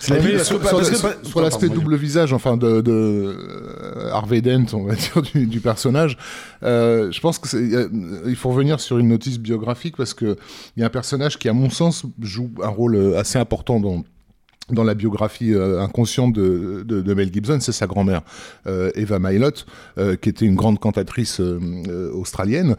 sur, 0.00 1.40
l'aspect 1.40 1.68
double 1.68 1.96
visage, 1.96 2.32
enfin, 2.34 2.56
de, 2.56 2.82
de 2.82 4.10
Harvey 4.12 4.42
Dent, 4.42 4.66
on 4.74 4.84
va 4.84 4.94
dire, 4.94 5.22
du, 5.22 5.46
du 5.46 5.60
personnage, 5.60 6.18
je 6.62 7.20
pense 7.20 7.38
que 7.38 7.48
c'est 7.48 7.77
il 8.26 8.36
faut 8.36 8.50
revenir 8.50 8.80
sur 8.80 8.98
une 8.98 9.08
notice 9.08 9.38
biographique 9.38 9.96
parce 9.96 10.14
que 10.14 10.36
il 10.76 10.80
y 10.80 10.82
a 10.82 10.86
un 10.86 10.90
personnage 10.90 11.38
qui, 11.38 11.48
à 11.48 11.52
mon 11.52 11.70
sens, 11.70 12.04
joue 12.20 12.50
un 12.62 12.68
rôle 12.68 12.96
euh, 12.96 13.18
assez 13.18 13.38
important 13.38 13.80
dans 13.80 14.04
dans 14.70 14.84
la 14.84 14.94
biographie 14.94 15.52
euh, 15.52 15.80
inconsciente 15.80 16.32
de, 16.32 16.84
de, 16.86 17.00
de, 17.00 17.14
Mel 17.14 17.32
Gibson, 17.32 17.58
c'est 17.60 17.72
sa 17.72 17.86
grand-mère, 17.86 18.22
euh, 18.66 18.90
Eva 18.94 19.18
Mylott, 19.18 19.66
euh, 19.98 20.16
qui 20.16 20.28
était 20.28 20.44
une 20.44 20.54
grande 20.54 20.78
cantatrice 20.78 21.40
australienne, 22.12 22.76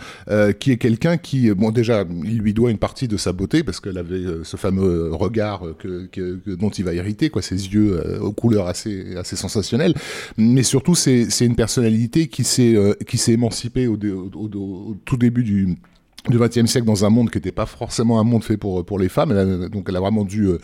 qui 0.60 0.72
est 0.72 0.78
quelqu'un 0.78 1.18
qui, 1.18 1.52
bon 1.52 1.72
déjà, 1.72 2.06
il 2.24 2.40
lui 2.40 2.54
doit 2.54 2.72
une 2.72 2.78
partie 2.78 3.08
de 3.08 3.18
sa 3.18 3.34
beauté, 3.34 3.64
parce 3.64 3.80
qu'elle 3.80 3.98
avait 3.98 4.24
ce 4.44 4.58
fameux 4.58 5.14
regard 5.14 5.62
que, 5.78 6.06
que, 6.08 6.40
dont 6.56 6.70
il 6.70 6.86
va 6.86 6.94
hériter, 6.94 7.30
quoi, 7.30 7.42
ses 7.42 7.56
yeux 7.56 8.20
aux 8.22 8.32
couleurs 8.32 8.68
assez, 8.68 9.16
assez 9.18 9.36
sensationnelles, 9.36 9.94
mais 10.38 10.64
surtout 10.64 10.96
c'est 10.96 11.28
une 11.42 11.56
personnalité 11.56 12.28
qui 12.28 12.44
s'est 12.44 12.76
s'est 13.20 13.34
émancipée 13.34 13.88
au, 13.88 13.96
au, 13.96 14.50
au, 14.56 14.98
tout 15.06 15.18
début 15.18 15.44
du 15.44 15.78
du 16.28 16.38
XXe 16.38 16.66
siècle 16.66 16.86
dans 16.86 17.06
un 17.06 17.10
monde 17.10 17.30
qui 17.30 17.38
n'était 17.38 17.52
pas 17.52 17.66
forcément 17.66 18.20
un 18.20 18.24
monde 18.24 18.44
fait 18.44 18.58
pour 18.58 18.86
pour 18.86 19.00
les 19.00 19.10
femmes. 19.10 19.32
Elle 19.32 19.70
donc 19.70 19.86
elle 19.90 19.96
a 19.96 20.00
vraiment 20.00 20.26
dû 20.26 20.46
euh, 20.46 20.58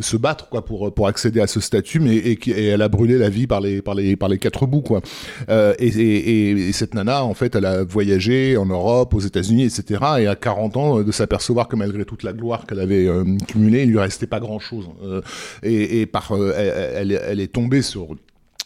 se 0.00 0.16
battre 0.16 0.48
quoi 0.48 0.64
pour 0.64 0.92
pour 0.92 1.06
accéder 1.06 1.40
à 1.40 1.46
ce 1.46 1.60
statut, 1.60 2.00
mais 2.00 2.16
et, 2.16 2.38
et, 2.50 2.66
elle 2.66 2.82
a 2.82 2.88
brûlé 2.88 3.18
la 3.18 3.28
vie 3.28 3.46
par 3.46 3.60
les 3.60 3.82
par 3.82 3.94
les 3.94 4.16
par 4.16 4.28
les 4.28 4.38
quatre 4.38 4.66
bouts 4.66 4.82
quoi. 4.82 5.00
Euh, 5.48 5.74
et, 5.78 5.88
et, 5.88 6.50
et, 6.68 6.72
cette 6.72 6.94
nana 6.94 7.24
en 7.24 7.34
fait, 7.34 7.54
elle 7.54 7.66
a 7.66 7.84
voyagé 7.84 8.56
en 8.56 8.66
Europe, 8.66 9.14
aux 9.14 9.20
États-Unis, 9.20 9.64
etc. 9.64 10.02
Et 10.20 10.26
à 10.26 10.36
40 10.36 10.76
ans, 10.76 11.02
de 11.02 11.12
s'apercevoir 11.12 11.68
que 11.68 11.76
malgré 11.76 12.04
toute 12.04 12.22
la 12.22 12.32
gloire 12.32 12.66
qu'elle 12.66 12.80
avait 12.80 13.06
euh, 13.06 13.24
cumulée, 13.46 13.84
il 13.84 13.90
lui 13.90 13.98
restait 13.98 14.26
pas 14.26 14.40
grand 14.40 14.58
chose. 14.58 14.88
Euh, 15.02 15.20
et, 15.62 16.06
par 16.06 16.32
elle, 16.56 17.12
elle 17.12 17.40
est 17.40 17.52
tombée 17.52 17.82
sur 17.82 18.16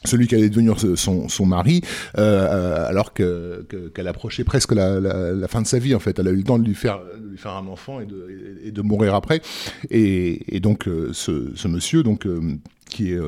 celui 0.04 0.26
qui 0.26 0.34
allait 0.34 0.48
devenir 0.48 0.76
son, 0.96 1.28
son 1.28 1.46
mari, 1.46 1.82
euh, 2.18 2.48
euh 2.50 2.88
alors 2.88 3.12
que 3.12 3.66
qu'elle 3.94 4.08
approchait 4.08 4.44
presque 4.44 4.72
la, 4.72 5.00
la, 5.00 5.32
la, 5.32 5.48
fin 5.48 5.62
de 5.62 5.66
sa 5.66 5.78
vie 5.78 5.94
en 5.94 6.00
fait. 6.00 6.18
Elle 6.18 6.28
a 6.28 6.30
eu 6.30 6.36
le 6.36 6.42
temps 6.42 6.58
de 6.58 6.66
lui 6.66 6.74
faire, 6.74 7.00
de 7.20 7.30
lui 7.30 7.38
faire 7.38 7.52
un 7.52 7.66
enfant 7.66 8.00
et 8.00 8.06
de, 8.06 8.60
et 8.64 8.70
de 8.70 8.82
mourir 8.82 9.14
après. 9.14 9.40
Et, 9.90 10.56
et 10.56 10.60
donc 10.60 10.88
euh, 10.88 11.10
ce, 11.12 11.52
ce, 11.54 11.68
monsieur 11.68 12.02
donc 12.02 12.26
euh, 12.26 12.40
qui 12.88 13.12
est 13.12 13.18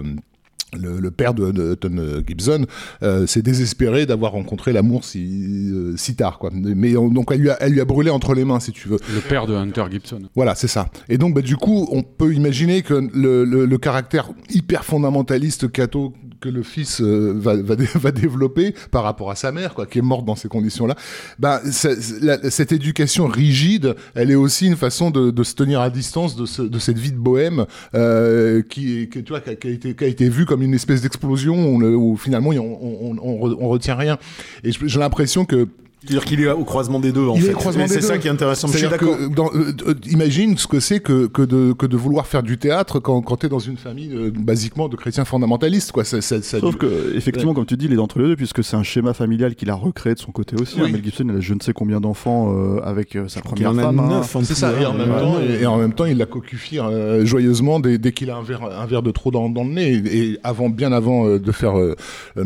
le, 0.78 1.00
le, 1.00 1.10
père 1.10 1.34
de, 1.34 1.50
de 1.50 1.74
Tom 1.74 2.22
Gibson 2.26 2.66
euh, 3.02 3.26
s'est 3.26 3.42
désespéré 3.42 4.06
d'avoir 4.06 4.32
rencontré 4.32 4.72
l'amour 4.72 5.04
si, 5.04 5.70
euh, 5.72 5.96
si 5.96 6.16
tard 6.16 6.38
quoi. 6.38 6.50
Mais 6.52 6.92
donc 6.92 7.30
elle 7.30 7.40
lui, 7.40 7.50
a, 7.50 7.56
elle 7.60 7.72
lui 7.72 7.80
a 7.80 7.84
brûlé 7.84 8.10
entre 8.10 8.34
les 8.34 8.44
mains 8.44 8.60
si 8.60 8.72
tu 8.72 8.88
veux. 8.88 8.98
Le 9.12 9.20
père 9.20 9.46
de 9.46 9.54
Hunter 9.54 9.84
Gibson. 9.90 10.22
Voilà 10.34 10.54
c'est 10.54 10.68
ça. 10.68 10.88
Et 11.08 11.18
donc 11.18 11.34
bah, 11.34 11.42
du 11.42 11.56
coup 11.56 11.88
on 11.90 12.02
peut 12.02 12.34
imaginer 12.34 12.82
que 12.82 12.94
le, 12.94 13.44
le, 13.44 13.66
le 13.66 13.78
caractère 13.78 14.30
hyper 14.50 14.84
fondamentaliste 14.84 15.70
catho 15.70 16.12
que 16.44 16.50
le 16.50 16.62
fils 16.62 17.00
euh, 17.00 17.32
va, 17.34 17.56
va, 17.56 17.74
va, 17.94 18.12
développer 18.12 18.74
par 18.90 19.02
rapport 19.02 19.30
à 19.30 19.34
sa 19.34 19.50
mère, 19.50 19.72
quoi, 19.72 19.86
qui 19.86 19.98
est 19.98 20.02
morte 20.02 20.26
dans 20.26 20.36
ces 20.36 20.48
conditions-là. 20.48 20.94
Ben, 21.38 21.60
cette 21.70 22.72
éducation 22.72 23.26
rigide, 23.26 23.94
elle 24.14 24.30
est 24.30 24.34
aussi 24.34 24.66
une 24.66 24.76
façon 24.76 25.10
de, 25.10 25.30
de 25.30 25.42
se 25.42 25.54
tenir 25.54 25.80
à 25.80 25.88
distance 25.88 26.36
de, 26.36 26.44
ce, 26.44 26.60
de 26.60 26.78
cette 26.78 26.98
vie 26.98 27.12
de 27.12 27.18
bohème 27.18 27.64
euh, 27.94 28.62
qui, 28.62 29.08
que, 29.08 29.20
tu 29.20 29.30
vois, 29.30 29.40
qui 29.40 29.50
a, 29.50 29.70
été, 29.70 29.94
qui 29.94 30.04
a 30.04 30.06
été 30.06 30.28
vue 30.28 30.44
comme 30.44 30.62
une 30.62 30.74
espèce 30.74 31.00
d'explosion 31.00 31.66
où, 31.66 31.82
où, 31.82 32.16
finalement 32.18 32.50
on, 32.50 32.58
on, 32.58 33.16
on, 33.22 33.56
on 33.58 33.68
retient 33.68 33.94
rien. 33.94 34.18
Et 34.64 34.70
j'ai 34.72 34.98
l'impression 34.98 35.46
que 35.46 35.66
c'est-à-dire 36.06 36.24
qu'il 36.24 36.40
est 36.40 36.50
au 36.50 36.64
croisement 36.64 37.00
des 37.00 37.12
deux, 37.12 37.26
en 37.26 37.34
il 37.34 37.42
fait. 37.42 37.54
C'est 37.88 38.00
ça 38.02 38.18
qui 38.18 38.28
est 38.28 38.30
intéressant. 38.30 38.68
Je 38.68 38.76
suis 38.76 38.88
d'accord. 38.88 39.16
Euh, 39.18 39.72
euh, 39.86 39.94
imagine 40.10 40.56
ce 40.58 40.66
que 40.66 40.80
c'est 40.80 41.00
que, 41.00 41.26
que, 41.26 41.42
de, 41.42 41.72
que 41.72 41.86
de 41.86 41.96
vouloir 41.96 42.26
faire 42.26 42.42
du 42.42 42.58
théâtre 42.58 43.00
quand, 43.00 43.22
quand 43.22 43.38
tu 43.38 43.46
es 43.46 43.48
dans 43.48 43.58
une 43.58 43.78
famille, 43.78 44.12
euh, 44.12 44.30
basiquement, 44.30 44.88
de 44.88 44.96
chrétiens 44.96 45.24
fondamentalistes. 45.24 45.92
Quoi. 45.92 46.04
Ça, 46.04 46.20
ça, 46.20 46.42
ça 46.42 46.60
Sauf 46.60 46.76
que, 46.76 47.16
effectivement, 47.16 47.54
comme 47.54 47.64
tu 47.64 47.76
dis, 47.76 47.86
il 47.86 47.94
est 47.94 47.98
entre 47.98 48.18
les 48.18 48.26
deux, 48.26 48.36
puisque 48.36 48.62
c'est 48.62 48.76
un 48.76 48.82
schéma 48.82 49.14
familial 49.14 49.54
qu'il 49.54 49.70
a 49.70 49.74
recréé 49.74 50.14
de 50.14 50.20
son 50.20 50.32
côté 50.32 50.56
aussi. 50.60 50.80
Hein. 50.80 50.88
Mel 50.88 51.02
Gibson, 51.02 51.24
il 51.28 51.36
a 51.36 51.40
je 51.40 51.54
ne 51.54 51.60
sais 51.60 51.72
combien 51.72 52.00
d'enfants 52.00 52.54
avec 52.82 53.16
sa 53.28 53.40
première 53.40 53.74
femme. 53.74 53.98
Hein. 53.98 54.22
C'est 54.22 54.54
ça. 54.54 54.72
Et 54.78 54.84
en, 54.84 54.92
même 54.92 55.08
temps, 55.08 55.40
et, 55.40 55.66
en 55.66 55.78
même 55.78 55.92
temps, 55.94 56.04
il 56.04 56.18
la 56.18 56.26
cocufie 56.26 56.78
joyeusement 57.22 57.80
dès, 57.80 57.96
dès 57.98 58.12
qu'il 58.12 58.30
a 58.30 58.36
un 58.36 58.42
verre, 58.42 58.64
un 58.64 58.86
verre 58.86 59.02
de 59.02 59.10
trop 59.10 59.30
dans, 59.30 59.48
dans 59.48 59.64
le 59.64 59.70
nez. 59.70 60.02
Et, 60.06 60.38
avant, 60.42 60.68
bien 60.68 60.92
avant 60.92 61.38
de 61.38 61.52
faire 61.52 61.74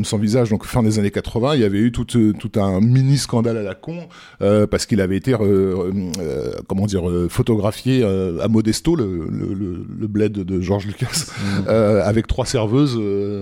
sans 0.04 0.18
visage, 0.18 0.50
donc 0.50 0.64
fin 0.64 0.82
des 0.82 0.98
années 0.98 1.10
80, 1.10 1.56
il 1.56 1.60
y 1.60 1.64
avait 1.64 1.78
eu 1.78 1.90
tout, 1.90 2.04
tout 2.04 2.60
un 2.60 2.80
mini 2.80 3.18
scandale 3.48 3.58
à 3.58 3.68
la 3.68 3.74
con 3.74 4.08
euh, 4.42 4.66
parce 4.66 4.86
qu'il 4.86 5.00
avait 5.00 5.16
été, 5.16 5.34
euh, 5.34 5.90
euh, 6.20 6.52
comment 6.66 6.86
dire, 6.86 7.04
photographié 7.28 8.04
à 8.04 8.48
Modesto, 8.48 8.94
le, 8.96 9.26
le, 9.30 9.54
le, 9.98 10.06
bled 10.06 10.32
de 10.32 10.60
George 10.60 10.86
Lucas, 10.86 11.26
mm. 11.66 11.68
avec 11.68 12.26
trois 12.26 12.46
serveuses 12.46 12.98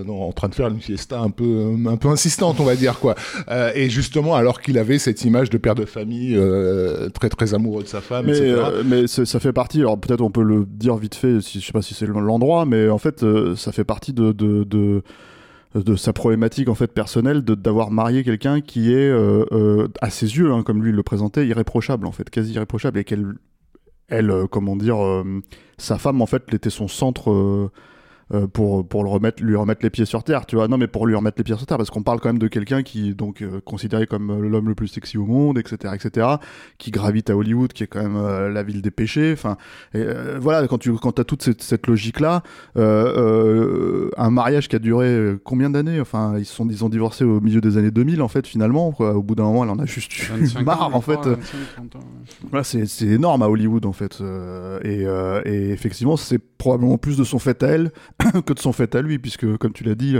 en 0.08 0.32
train 0.32 0.48
de 0.48 0.54
faire 0.54 0.68
une 0.68 0.80
fiesta 0.80 1.20
un 1.20 1.30
peu, 1.30 1.74
un 1.86 1.96
peu 1.96 2.08
insistante, 2.08 2.60
on 2.60 2.64
va 2.64 2.76
dire 2.76 2.98
quoi. 2.98 3.14
et 3.74 3.88
justement, 3.90 4.34
alors 4.34 4.60
qu'il 4.60 4.78
avait 4.78 4.98
cette 4.98 5.24
image 5.24 5.50
de 5.50 5.58
père 5.58 5.74
de 5.74 5.84
famille 5.84 6.38
très 7.14 7.28
très 7.28 7.54
amoureux 7.54 7.82
de 7.82 7.88
sa 7.88 8.00
femme, 8.00 8.26
mais, 8.26 8.38
etc. 8.38 8.62
mais 8.84 9.06
ça 9.06 9.40
fait 9.40 9.52
partie. 9.52 9.80
Alors 9.80 9.98
peut-être 9.98 10.20
on 10.20 10.30
peut 10.30 10.42
le 10.42 10.66
dire 10.68 10.96
vite 10.96 11.14
fait, 11.14 11.40
si, 11.40 11.60
je 11.60 11.66
sais 11.66 11.72
pas 11.72 11.82
si 11.82 11.94
c'est 11.94 12.06
l'endroit, 12.06 12.66
mais 12.66 12.88
en 12.88 12.98
fait, 12.98 13.24
ça 13.56 13.72
fait 13.72 13.84
partie 13.84 14.12
de, 14.12 14.32
de, 14.32 14.64
de 14.64 15.02
de 15.84 15.96
sa 15.96 16.12
problématique 16.12 16.68
en 16.68 16.74
fait 16.74 16.92
personnelle 16.92 17.42
d'avoir 17.42 17.90
marié 17.90 18.24
quelqu'un 18.24 18.60
qui 18.60 18.92
est 18.92 19.08
euh, 19.08 19.44
euh, 19.52 19.88
à 20.00 20.10
ses 20.10 20.36
yeux, 20.36 20.52
hein, 20.52 20.62
comme 20.62 20.82
lui 20.82 20.92
le 20.92 21.02
présentait, 21.02 21.46
irréprochable 21.46 22.06
en 22.06 22.12
fait, 22.12 22.30
quasi 22.30 22.54
irréprochable 22.54 22.98
et 22.98 23.04
qu'elle, 23.04 23.34
elle, 24.08 24.30
euh, 24.30 24.46
comment 24.46 24.76
dire, 24.76 24.98
sa 25.78 25.98
femme 25.98 26.22
en 26.22 26.26
fait, 26.26 26.42
était 26.54 26.70
son 26.70 26.88
centre 26.88 27.70
euh, 28.34 28.48
pour, 28.48 28.86
pour 28.88 29.04
le 29.04 29.08
remettre, 29.08 29.40
lui 29.40 29.54
remettre 29.54 29.84
les 29.84 29.90
pieds 29.90 30.04
sur 30.04 30.24
terre, 30.24 30.46
tu 30.46 30.56
vois. 30.56 30.66
Non, 30.66 30.78
mais 30.78 30.88
pour 30.88 31.06
lui 31.06 31.14
remettre 31.14 31.38
les 31.38 31.44
pieds 31.44 31.56
sur 31.56 31.64
terre, 31.64 31.76
parce 31.76 31.90
qu'on 31.90 32.02
parle 32.02 32.18
quand 32.18 32.28
même 32.28 32.40
de 32.40 32.48
quelqu'un 32.48 32.82
qui 32.82 33.10
est 33.10 33.14
donc 33.14 33.40
euh, 33.40 33.60
considéré 33.64 34.08
comme 34.08 34.30
euh, 34.30 34.48
l'homme 34.48 34.68
le 34.68 34.74
plus 34.74 34.88
sexy 34.88 35.16
au 35.16 35.26
monde, 35.26 35.58
etc., 35.58 35.94
etc., 35.94 36.26
qui 36.76 36.90
gravite 36.90 37.30
à 37.30 37.36
Hollywood, 37.36 37.72
qui 37.72 37.84
est 37.84 37.86
quand 37.86 38.02
même 38.02 38.52
la 38.52 38.62
ville 38.64 38.82
des 38.82 38.90
péchés. 38.90 39.32
Enfin, 39.32 39.56
voilà, 40.40 40.66
quand 40.66 40.78
tu 40.78 40.92
quand 40.94 41.18
as 41.20 41.24
toute 41.24 41.42
cette, 41.42 41.62
cette 41.62 41.86
logique-là, 41.86 42.42
un 42.74 44.30
mariage 44.30 44.68
qui 44.68 44.74
a 44.76 44.80
duré 44.80 45.36
combien 45.44 45.70
d'années? 45.70 46.00
Enfin, 46.00 46.34
ils 46.38 46.44
sont 46.44 46.68
ils 46.68 46.84
ont 46.84 46.88
divorcé 46.88 47.24
au 47.24 47.40
milieu 47.40 47.60
des 47.60 47.76
années 47.78 47.90
2000, 47.90 48.22
en 48.22 48.28
fait, 48.28 48.46
finalement. 48.46 48.90
Quoi. 48.90 49.14
Au 49.14 49.22
bout 49.22 49.36
d'un 49.36 49.44
moment, 49.44 49.62
elle 49.64 49.70
en 49.70 49.78
a 49.78 49.86
juste 49.86 50.12
eu 50.18 50.64
marre, 50.64 50.94
en 50.94 51.00
fait. 51.00 51.20
voilà, 52.50 52.64
c'est 52.64 53.06
énorme 53.06 53.42
à 53.42 53.48
Hollywood, 53.48 53.86
en 53.86 53.92
fait. 53.92 54.20
et, 54.82 55.02
et 55.44 55.70
effectivement, 55.70 56.16
c'est 56.16 56.40
probablement 56.58 56.98
plus 56.98 57.16
de 57.16 57.24
son 57.24 57.38
fait 57.38 57.62
à 57.62 57.68
elle 57.68 57.92
que 58.46 58.52
de 58.52 58.58
son 58.58 58.72
fait 58.72 58.94
à 58.94 59.02
lui, 59.02 59.18
puisque, 59.18 59.56
comme 59.56 59.72
tu 59.72 59.84
l'as 59.84 59.94
dit, 59.94 60.16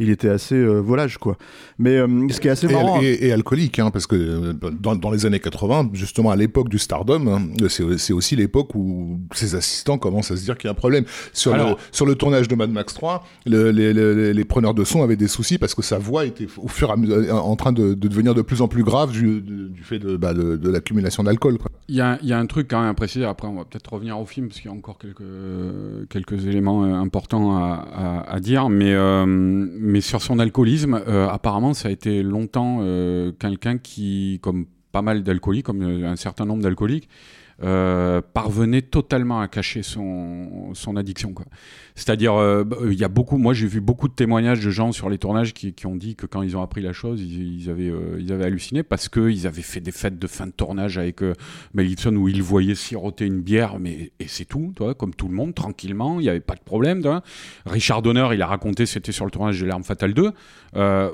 il 0.00 0.08
était 0.08 0.30
assez 0.30 0.54
euh, 0.54 0.80
volage, 0.80 1.18
quoi. 1.18 1.36
Mais 1.78 1.96
euh, 1.98 2.26
ce 2.30 2.40
qui 2.40 2.48
est 2.48 2.50
assez 2.50 2.66
marrant. 2.66 3.00
Et, 3.02 3.30
alcoolique, 3.32 3.78
hein, 3.78 3.90
parce 3.90 4.06
que 4.06 4.16
euh, 4.16 4.52
dans, 4.54 5.10
les 5.10 5.26
années 5.26 5.40
80, 5.40 5.90
justement 5.92 6.30
à 6.30 6.36
l'époque 6.36 6.70
du 6.70 6.78
stardom, 6.78 7.28
hein, 7.28 7.66
c'est 7.68 8.12
aussi 8.12 8.34
l'époque 8.34 8.74
où 8.74 9.20
ses 9.34 9.54
assistants 9.54 9.98
commencent 9.98 10.30
à 10.30 10.36
se 10.36 10.42
dire 10.42 10.56
qu'il 10.56 10.68
y 10.68 10.70
a 10.70 10.72
un 10.72 10.74
problème. 10.74 11.04
Sur, 11.32 11.54
le, 11.54 11.76
sur 11.92 12.06
le 12.06 12.14
tournage 12.14 12.48
de 12.48 12.54
Mad 12.54 12.70
Max 12.70 12.94
3, 12.94 13.24
les, 13.44 14.44
preneurs 14.44 14.74
de 14.74 14.84
son 14.84 15.02
avaient 15.02 15.16
des 15.16 15.28
soucis 15.28 15.58
parce 15.58 15.74
que 15.74 15.82
sa 15.82 15.98
voix 15.98 16.24
était 16.24 16.46
au 16.56 16.68
fur 16.68 16.88
et 16.88 16.92
à 16.92 16.96
mesure 16.96 17.44
en 17.44 17.54
train 17.56 17.72
de, 17.72 17.94
devenir 17.94 18.34
de 18.34 18.42
plus 18.42 18.62
en 18.62 18.68
plus 18.68 18.82
grave 18.82 19.12
du, 19.12 19.70
fait 19.82 19.98
de, 19.98 20.16
bah, 20.16 20.32
de, 20.32 20.70
l'accumulation 20.70 21.22
d'alcool. 21.22 21.58
Il 21.92 21.96
y 21.96 22.00
a, 22.00 22.38
un 22.38 22.46
truc 22.46 22.68
quand 22.70 22.80
même 22.80 22.90
à 22.90 22.94
préciser, 22.94 23.24
après 23.24 23.48
on 23.48 23.54
va 23.54 23.64
peut-être 23.64 23.92
revenir 23.92 24.16
au 24.16 24.24
film 24.24 24.46
parce 24.46 24.60
qu'il 24.60 24.70
y 24.70 24.72
a 24.72 24.76
encore 24.76 24.96
quelques, 24.96 26.46
éléments 26.46 26.84
importants 26.84 27.56
à, 27.56 28.38
dire, 28.38 28.68
mais 28.68 28.94
mais 29.90 30.00
sur 30.00 30.22
son 30.22 30.38
alcoolisme, 30.38 31.02
euh, 31.08 31.28
apparemment, 31.28 31.74
ça 31.74 31.88
a 31.88 31.90
été 31.90 32.22
longtemps 32.22 32.78
euh, 32.82 33.32
quelqu'un 33.32 33.76
qui, 33.76 34.38
comme 34.40 34.66
pas 34.92 35.02
mal 35.02 35.24
d'alcooliques, 35.24 35.66
comme 35.66 35.82
euh, 35.82 36.08
un 36.08 36.16
certain 36.16 36.44
nombre 36.44 36.62
d'alcooliques, 36.62 37.08
parvenait 37.60 38.82
totalement 38.82 39.40
à 39.40 39.48
cacher 39.48 39.82
son, 39.82 40.74
son 40.74 40.96
addiction. 40.96 41.34
C'est-à-dire, 41.94 42.34
euh, 42.34 42.64
bah, 42.64 42.78
il 42.86 42.98
y 42.98 43.04
a 43.04 43.08
beaucoup, 43.08 43.36
moi 43.36 43.52
j'ai 43.52 43.66
vu 43.66 43.80
beaucoup 43.80 44.08
de 44.08 44.14
témoignages 44.14 44.64
de 44.64 44.70
gens 44.70 44.92
sur 44.92 45.10
les 45.10 45.18
tournages 45.18 45.52
qui, 45.52 45.74
ont 45.86 45.96
dit 45.96 46.16
que 46.16 46.26
quand 46.26 46.42
ils 46.42 46.56
ont 46.56 46.62
appris 46.62 46.80
la 46.80 46.92
chose, 46.92 47.20
ils, 47.20 47.68
avaient, 47.68 47.90
euh, 47.90 48.16
ils 48.18 48.32
avaient 48.32 48.44
halluciné 48.44 48.82
parce 48.82 49.08
qu'ils 49.08 49.46
avaient 49.46 49.62
fait 49.62 49.80
des 49.80 49.92
fêtes 49.92 50.18
de 50.18 50.26
fin 50.26 50.46
de 50.46 50.52
tournage 50.52 50.98
avec 50.98 51.22
euh, 51.22 51.34
Mel 51.74 51.86
Gibson 51.88 52.14
où 52.16 52.28
ils 52.28 52.42
voyaient 52.42 52.74
siroter 52.74 53.26
une 53.26 53.40
bière, 53.40 53.78
mais 53.78 54.12
et 54.18 54.28
c'est 54.28 54.44
tout, 54.44 54.72
toi, 54.76 54.94
comme 54.94 55.14
tout 55.14 55.28
le 55.28 55.34
monde, 55.34 55.54
tranquillement, 55.54 56.20
il 56.20 56.22
n'y 56.22 56.28
avait 56.28 56.40
pas 56.40 56.54
de 56.54 56.60
problème. 56.60 57.02
Richard 57.66 58.02
Donner, 58.02 58.28
il 58.32 58.42
a 58.42 58.46
raconté, 58.46 58.86
c'était 58.86 59.12
sur 59.12 59.24
le 59.24 59.30
tournage 59.30 59.60
de 59.60 59.66
L'Arme 59.66 59.84
Fatale 59.84 60.14
2, 60.14 60.32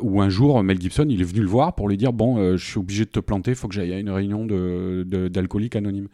où 0.03 0.21
un 0.21 0.29
jour 0.29 0.63
Mel 0.63 0.81
Gibson, 0.81 1.07
il 1.09 1.21
est 1.21 1.25
venu 1.25 1.41
le 1.41 1.49
voir 1.49 1.75
pour 1.75 1.89
lui 1.89 1.97
dire 1.97 2.13
Bon, 2.13 2.57
je 2.57 2.65
suis 2.65 2.79
obligé 2.79 3.05
de 3.05 3.11
te 3.11 3.21
planter, 3.21 3.53
il 3.53 3.57
faut 3.57 3.69
que 3.69 3.75
j'aille 3.75 3.93
à 3.93 3.99
une 3.99 4.11
réunion 4.11 4.47
d'alcooliques 4.47 5.73
de, 5.73 5.79
anonymes. 5.79 6.09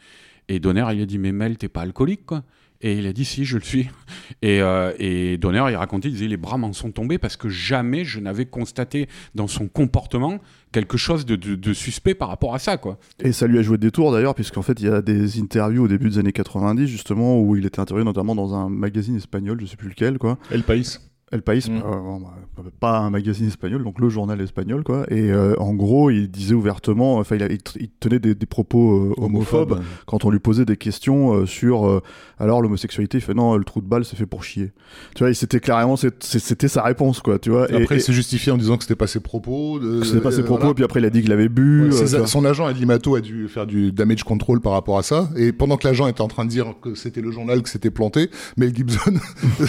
Et 0.48 0.60
Donner, 0.60 0.84
il 0.92 1.02
a 1.02 1.06
dit 1.06 1.18
Mais 1.18 1.32
Mel, 1.32 1.58
t'es 1.58 1.68
pas 1.68 1.82
alcoolique, 1.82 2.26
quoi. 2.26 2.42
Et 2.84 2.98
il 2.98 3.06
a 3.06 3.12
dit 3.12 3.24
si, 3.24 3.44
je 3.44 3.56
le 3.56 3.62
suis. 3.62 3.88
Et, 4.42 4.60
euh, 4.60 4.92
et 4.98 5.36
Donner, 5.36 5.64
il 5.68 5.76
racontait, 5.76 6.08
il 6.08 6.14
disait 6.14 6.26
les 6.26 6.36
bras 6.36 6.58
m'en 6.58 6.72
sont 6.72 6.90
tombés 6.90 7.18
parce 7.18 7.36
que 7.36 7.48
jamais 7.48 8.04
je 8.04 8.18
n'avais 8.18 8.46
constaté 8.46 9.08
dans 9.36 9.46
son 9.46 9.68
comportement 9.68 10.40
quelque 10.72 10.96
chose 10.96 11.24
de, 11.24 11.36
de, 11.36 11.72
suspect 11.72 12.14
par 12.14 12.28
rapport 12.28 12.54
à 12.54 12.58
ça, 12.58 12.76
quoi. 12.76 12.98
Et 13.20 13.30
ça 13.30 13.46
lui 13.46 13.58
a 13.58 13.62
joué 13.62 13.78
des 13.78 13.92
tours 13.92 14.10
d'ailleurs, 14.10 14.34
puisqu'en 14.34 14.62
fait 14.62 14.80
il 14.80 14.86
y 14.86 14.88
a 14.88 15.00
des 15.00 15.38
interviews 15.38 15.84
au 15.84 15.88
début 15.88 16.08
des 16.08 16.18
années 16.18 16.32
90 16.32 16.86
justement 16.88 17.40
où 17.40 17.54
il 17.54 17.66
était 17.66 17.78
interviewé 17.78 18.04
notamment 18.04 18.34
dans 18.34 18.54
un 18.54 18.68
magazine 18.68 19.16
espagnol, 19.16 19.60
je 19.60 19.66
sais 19.66 19.76
plus 19.76 19.90
lequel, 19.90 20.18
quoi. 20.18 20.38
El 20.50 20.64
País. 20.64 20.98
El 21.32 21.40
País, 21.40 21.64
mm. 21.68 21.76
euh, 21.76 22.18
bah, 22.56 22.62
pas 22.78 22.98
un 22.98 23.08
magazine 23.08 23.48
espagnol, 23.48 23.82
donc 23.82 23.98
le 23.98 24.10
journal 24.10 24.38
espagnol, 24.42 24.84
quoi. 24.84 25.06
Et 25.08 25.32
euh, 25.32 25.54
en 25.58 25.72
gros, 25.72 26.10
il 26.10 26.30
disait 26.30 26.54
ouvertement, 26.54 27.16
enfin, 27.16 27.36
il, 27.36 27.58
il, 27.80 27.88
tenait 27.88 28.18
des, 28.18 28.34
des 28.34 28.46
propos 28.46 28.96
euh, 28.96 29.14
homophobes 29.16 29.80
quand 30.04 30.26
on 30.26 30.30
lui 30.30 30.40
posait 30.40 30.66
des 30.66 30.76
questions 30.76 31.46
sur 31.46 32.02
alors 32.38 32.60
l'homosexualité. 32.60 33.18
Il 33.18 33.22
fait 33.22 33.32
non, 33.32 33.56
le 33.56 33.64
trou 33.64 33.80
de 33.80 33.86
balle, 33.86 34.04
c'est 34.04 34.16
fait 34.16 34.26
pour 34.26 34.44
chier. 34.44 34.72
Tu 35.14 35.24
vois, 35.24 35.32
c'était 35.32 35.60
clairement, 35.60 35.96
c'était 35.96 36.68
sa 36.68 36.82
réponse, 36.82 37.20
quoi. 37.20 37.38
Tu 37.38 37.48
vois. 37.48 37.70
Et 37.72 37.82
après, 37.82 37.96
il 37.96 38.02
s'est 38.02 38.12
justifié 38.12 38.52
en 38.52 38.58
disant 38.58 38.76
que 38.76 38.84
c'était 38.84 38.94
pas 38.94 39.06
ses 39.06 39.20
propos. 39.20 39.80
C'était 40.04 40.20
pas 40.20 40.32
ses 40.32 40.42
propos, 40.42 40.74
puis 40.74 40.84
après, 40.84 41.00
il 41.00 41.06
a 41.06 41.10
dit 41.10 41.22
qu'il 41.22 41.32
avait 41.32 41.48
bu. 41.48 41.90
son 42.26 42.44
agent, 42.44 42.68
Ed 42.68 42.76
Limato, 42.76 43.14
a 43.14 43.22
dû 43.22 43.48
faire 43.48 43.66
du 43.66 43.90
damage 43.90 44.24
control 44.24 44.60
par 44.60 44.72
rapport 44.72 44.98
à 44.98 45.02
ça. 45.02 45.30
Et 45.36 45.52
pendant 45.52 45.78
que 45.78 45.88
l'agent 45.88 46.06
était 46.08 46.20
en 46.20 46.28
train 46.28 46.44
de 46.44 46.50
dire 46.50 46.74
que 46.82 46.94
c'était 46.94 47.22
le 47.22 47.30
journal, 47.30 47.62
que 47.62 47.70
c'était 47.70 47.90
planté, 47.90 48.28
Mel 48.58 48.74
Gibson 48.76 49.14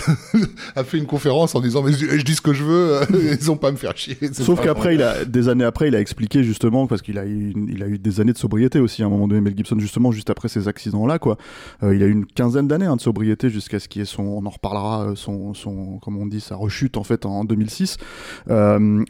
a 0.75 0.83
fait 0.83 0.97
une 0.97 1.05
conférence 1.05 1.52
en 1.55 1.61
disant 1.61 1.83
mais 1.83 1.91
je, 1.91 2.23
dis 2.23 2.35
ce 2.35 2.41
que 2.41 2.53
je 2.53 2.63
veux, 2.63 2.95
euh, 2.95 3.35
ils 3.39 3.51
ont 3.51 3.57
pas 3.57 3.69
à 3.69 3.71
me 3.71 3.77
faire 3.77 3.95
chier. 3.95 4.17
Sauf 4.33 4.61
qu'après, 4.61 4.95
il 4.95 5.01
a 5.01 5.25
des 5.25 5.49
années 5.49 5.63
après, 5.63 5.87
il 5.87 5.95
a 5.95 5.99
expliqué 5.99 6.43
justement 6.43 6.87
parce 6.87 7.01
qu'il 7.01 7.17
a 7.17 7.25
eu, 7.25 7.53
il 7.69 7.83
a 7.83 7.87
eu 7.87 7.99
des 7.99 8.19
années 8.19 8.33
de 8.33 8.37
sobriété 8.37 8.79
aussi 8.79 9.03
à 9.03 9.05
un 9.05 9.09
moment 9.09 9.27
donné. 9.27 9.41
Mel 9.41 9.55
Gibson 9.55 9.79
justement 9.79 10.11
juste 10.11 10.29
après 10.29 10.47
ces 10.47 10.67
accidents-là, 10.67 11.19
quoi. 11.19 11.37
Euh, 11.83 11.95
il 11.95 12.03
a 12.03 12.05
eu 12.05 12.11
une 12.11 12.25
quinzaine 12.25 12.67
d'années 12.67 12.85
hein, 12.85 12.95
de 12.95 13.01
sobriété 13.01 13.49
jusqu'à 13.49 13.79
ce 13.79 13.87
qu'il 13.87 14.01
ait 14.01 14.05
son, 14.05 14.23
on 14.23 14.45
en 14.45 14.49
reparlera, 14.49 15.09
euh, 15.09 15.15
son, 15.15 15.53
son, 15.53 15.99
comme 15.99 16.17
on 16.17 16.25
dit, 16.25 16.41
sa 16.41 16.55
rechute 16.55 16.97
en 16.97 17.03
fait 17.03 17.25
en 17.25 17.43
2006 17.43 17.97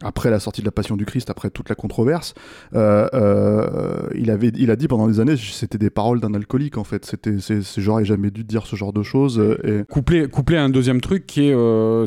après 0.02 0.30
la 0.30 0.40
sortie 0.40 0.62
de 0.62 0.66
la 0.66 0.72
Passion 0.72 0.98
du 0.98 1.06
Christ, 1.06 1.30
après 1.30 1.50
toute 1.50 1.70
la 1.70 1.76
controverse. 1.76 2.34
il 2.74 2.80
avait, 2.80 4.52
il 4.56 4.72
a 4.72 4.76
dit 4.76 4.88
pendant 4.88 5.08
des 5.08 5.20
années, 5.20 5.36
c'était 5.38 5.78
des 5.78 5.90
paroles 5.90 6.20
d'un 6.20 6.34
alcoolique 6.34 6.78
en 6.78 6.84
fait. 6.84 7.06
C'était, 7.06 7.40
c'est, 7.40 7.62
j'aurais 7.78 8.06
jamais 8.06 8.32
dû 8.32 8.44
dire 8.44 8.66
ce 8.66 8.76
genre 8.76 8.94
de 8.94 9.04
choses. 9.04 9.42
Et... 9.64 9.84
Couplé, 9.90 10.28
couplé 10.28 10.58
à 10.58 10.64
un 10.64 10.70
deuxième 10.70 11.02
truc 11.02 11.26
qui 11.26 11.48
est, 11.48 11.56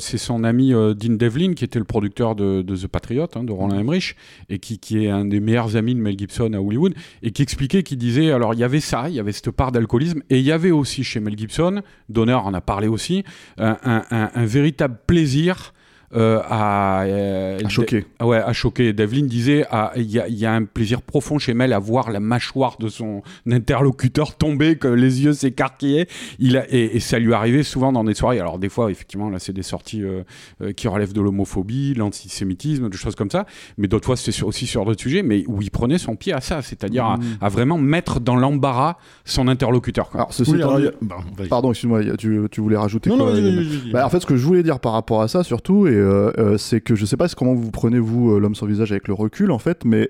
c'est 0.00 0.18
son 0.26 0.44
ami 0.44 0.74
euh, 0.74 0.94
Dean 0.94 1.14
Devlin, 1.14 1.54
qui 1.54 1.64
était 1.64 1.78
le 1.78 1.84
producteur 1.84 2.34
de, 2.34 2.62
The 2.62 2.86
Patriot, 2.86 3.28
hein, 3.34 3.44
de 3.44 3.52
Roland 3.52 3.78
Emmerich, 3.78 4.16
et 4.48 4.58
qui, 4.58 4.78
qui, 4.78 5.04
est 5.04 5.10
un 5.10 5.24
des 5.24 5.40
meilleurs 5.40 5.76
amis 5.76 5.94
de 5.94 6.00
Mel 6.00 6.18
Gibson 6.18 6.52
à 6.52 6.60
Hollywood, 6.60 6.94
et 7.22 7.30
qui 7.30 7.42
expliquait, 7.42 7.82
qui 7.82 7.96
disait, 7.96 8.32
alors 8.32 8.54
il 8.54 8.60
y 8.60 8.64
avait 8.64 8.80
ça, 8.80 9.08
il 9.08 9.14
y 9.14 9.20
avait 9.20 9.32
cette 9.32 9.50
part 9.50 9.72
d'alcoolisme, 9.72 10.22
et 10.30 10.38
il 10.38 10.44
y 10.44 10.52
avait 10.52 10.70
aussi 10.72 11.04
chez 11.04 11.20
Mel 11.20 11.36
Gibson, 11.38 11.82
Donner 12.08 12.34
en 12.34 12.54
a 12.54 12.60
parlé 12.60 12.88
aussi, 12.88 13.24
un, 13.58 13.78
un 14.10 14.46
véritable 14.46 14.98
plaisir 15.06 15.72
euh, 16.14 16.40
à, 16.48 17.02
euh, 17.02 17.58
à 17.64 17.68
choquer. 17.68 18.06
Ouais, 18.20 18.36
à 18.36 18.52
choquer. 18.52 18.92
Devlin 18.92 19.26
disait 19.26 19.66
ah, 19.70 19.92
il 19.96 20.04
y, 20.04 20.22
y, 20.28 20.46
a 20.46 20.52
un 20.52 20.64
plaisir 20.64 21.02
profond 21.02 21.38
chez 21.38 21.52
Mel 21.52 21.72
à 21.72 21.78
voir 21.78 22.10
la 22.10 22.20
mâchoire 22.20 22.76
de 22.78 22.88
son 22.88 23.22
interlocuteur 23.50 24.36
tomber, 24.36 24.76
que 24.76 24.86
les 24.86 25.24
yeux 25.24 25.32
s'écarquillaient. 25.32 26.06
Il 26.38 26.58
a, 26.58 26.64
et, 26.72 27.00
ça 27.00 27.18
lui 27.18 27.34
arrivait 27.34 27.64
souvent 27.64 27.92
dans 27.92 28.04
des 28.04 28.14
soirées. 28.14 28.38
Alors, 28.38 28.58
des 28.58 28.68
fois, 28.68 28.90
effectivement, 28.90 29.30
là, 29.30 29.38
c'est 29.38 29.52
des 29.52 29.62
sorties 29.62 30.02
euh, 30.02 30.72
qui 30.72 30.86
relèvent 30.86 31.12
de 31.12 31.20
l'homophobie, 31.20 31.94
l'antisémitisme, 31.94 32.88
des 32.88 32.96
choses 32.96 33.16
comme 33.16 33.30
ça. 33.30 33.46
Mais 33.76 33.88
d'autres 33.88 34.06
fois, 34.06 34.16
c'était 34.16 34.42
aussi 34.44 34.66
sur 34.66 34.84
d'autres 34.84 35.00
sujets, 35.00 35.22
mais 35.22 35.44
où 35.48 35.60
il 35.60 35.70
prenait 35.70 35.98
son 35.98 36.14
pied 36.14 36.32
à 36.32 36.40
ça, 36.40 36.62
c'est-à-dire 36.62 37.04
à, 37.04 37.16
mmh. 37.16 37.48
vraiment 37.48 37.78
mettre 37.78 38.20
dans 38.20 38.36
l'embarras 38.36 38.96
son 39.24 39.48
interlocuteur. 39.48 40.10
Alors, 40.14 40.32
ceci 40.32 40.54
Pardon, 41.48 41.70
excuse-moi, 41.70 42.16
tu, 42.16 42.40
tu, 42.50 42.60
voulais 42.60 42.76
rajouter 42.76 43.10
quoi 43.10 43.32
bah, 43.92 44.06
En 44.06 44.10
fait, 44.10 44.20
ce 44.20 44.26
que 44.26 44.36
je 44.36 44.44
voulais 44.44 44.62
dire 44.62 44.78
par 44.78 44.92
rapport 44.92 45.22
à 45.22 45.28
ça, 45.28 45.42
surtout, 45.42 45.86
et 45.86 45.95
euh, 45.96 46.32
euh, 46.38 46.58
c'est 46.58 46.80
que 46.80 46.94
je 46.94 47.04
sais 47.04 47.16
pas 47.16 47.28
comment 47.28 47.54
vous 47.54 47.70
prenez 47.70 47.98
vous 47.98 48.32
euh, 48.32 48.38
l'homme 48.38 48.54
sans 48.54 48.66
visage 48.66 48.92
avec 48.92 49.08
le 49.08 49.14
recul 49.14 49.50
en 49.50 49.58
fait, 49.58 49.84
mais 49.84 50.08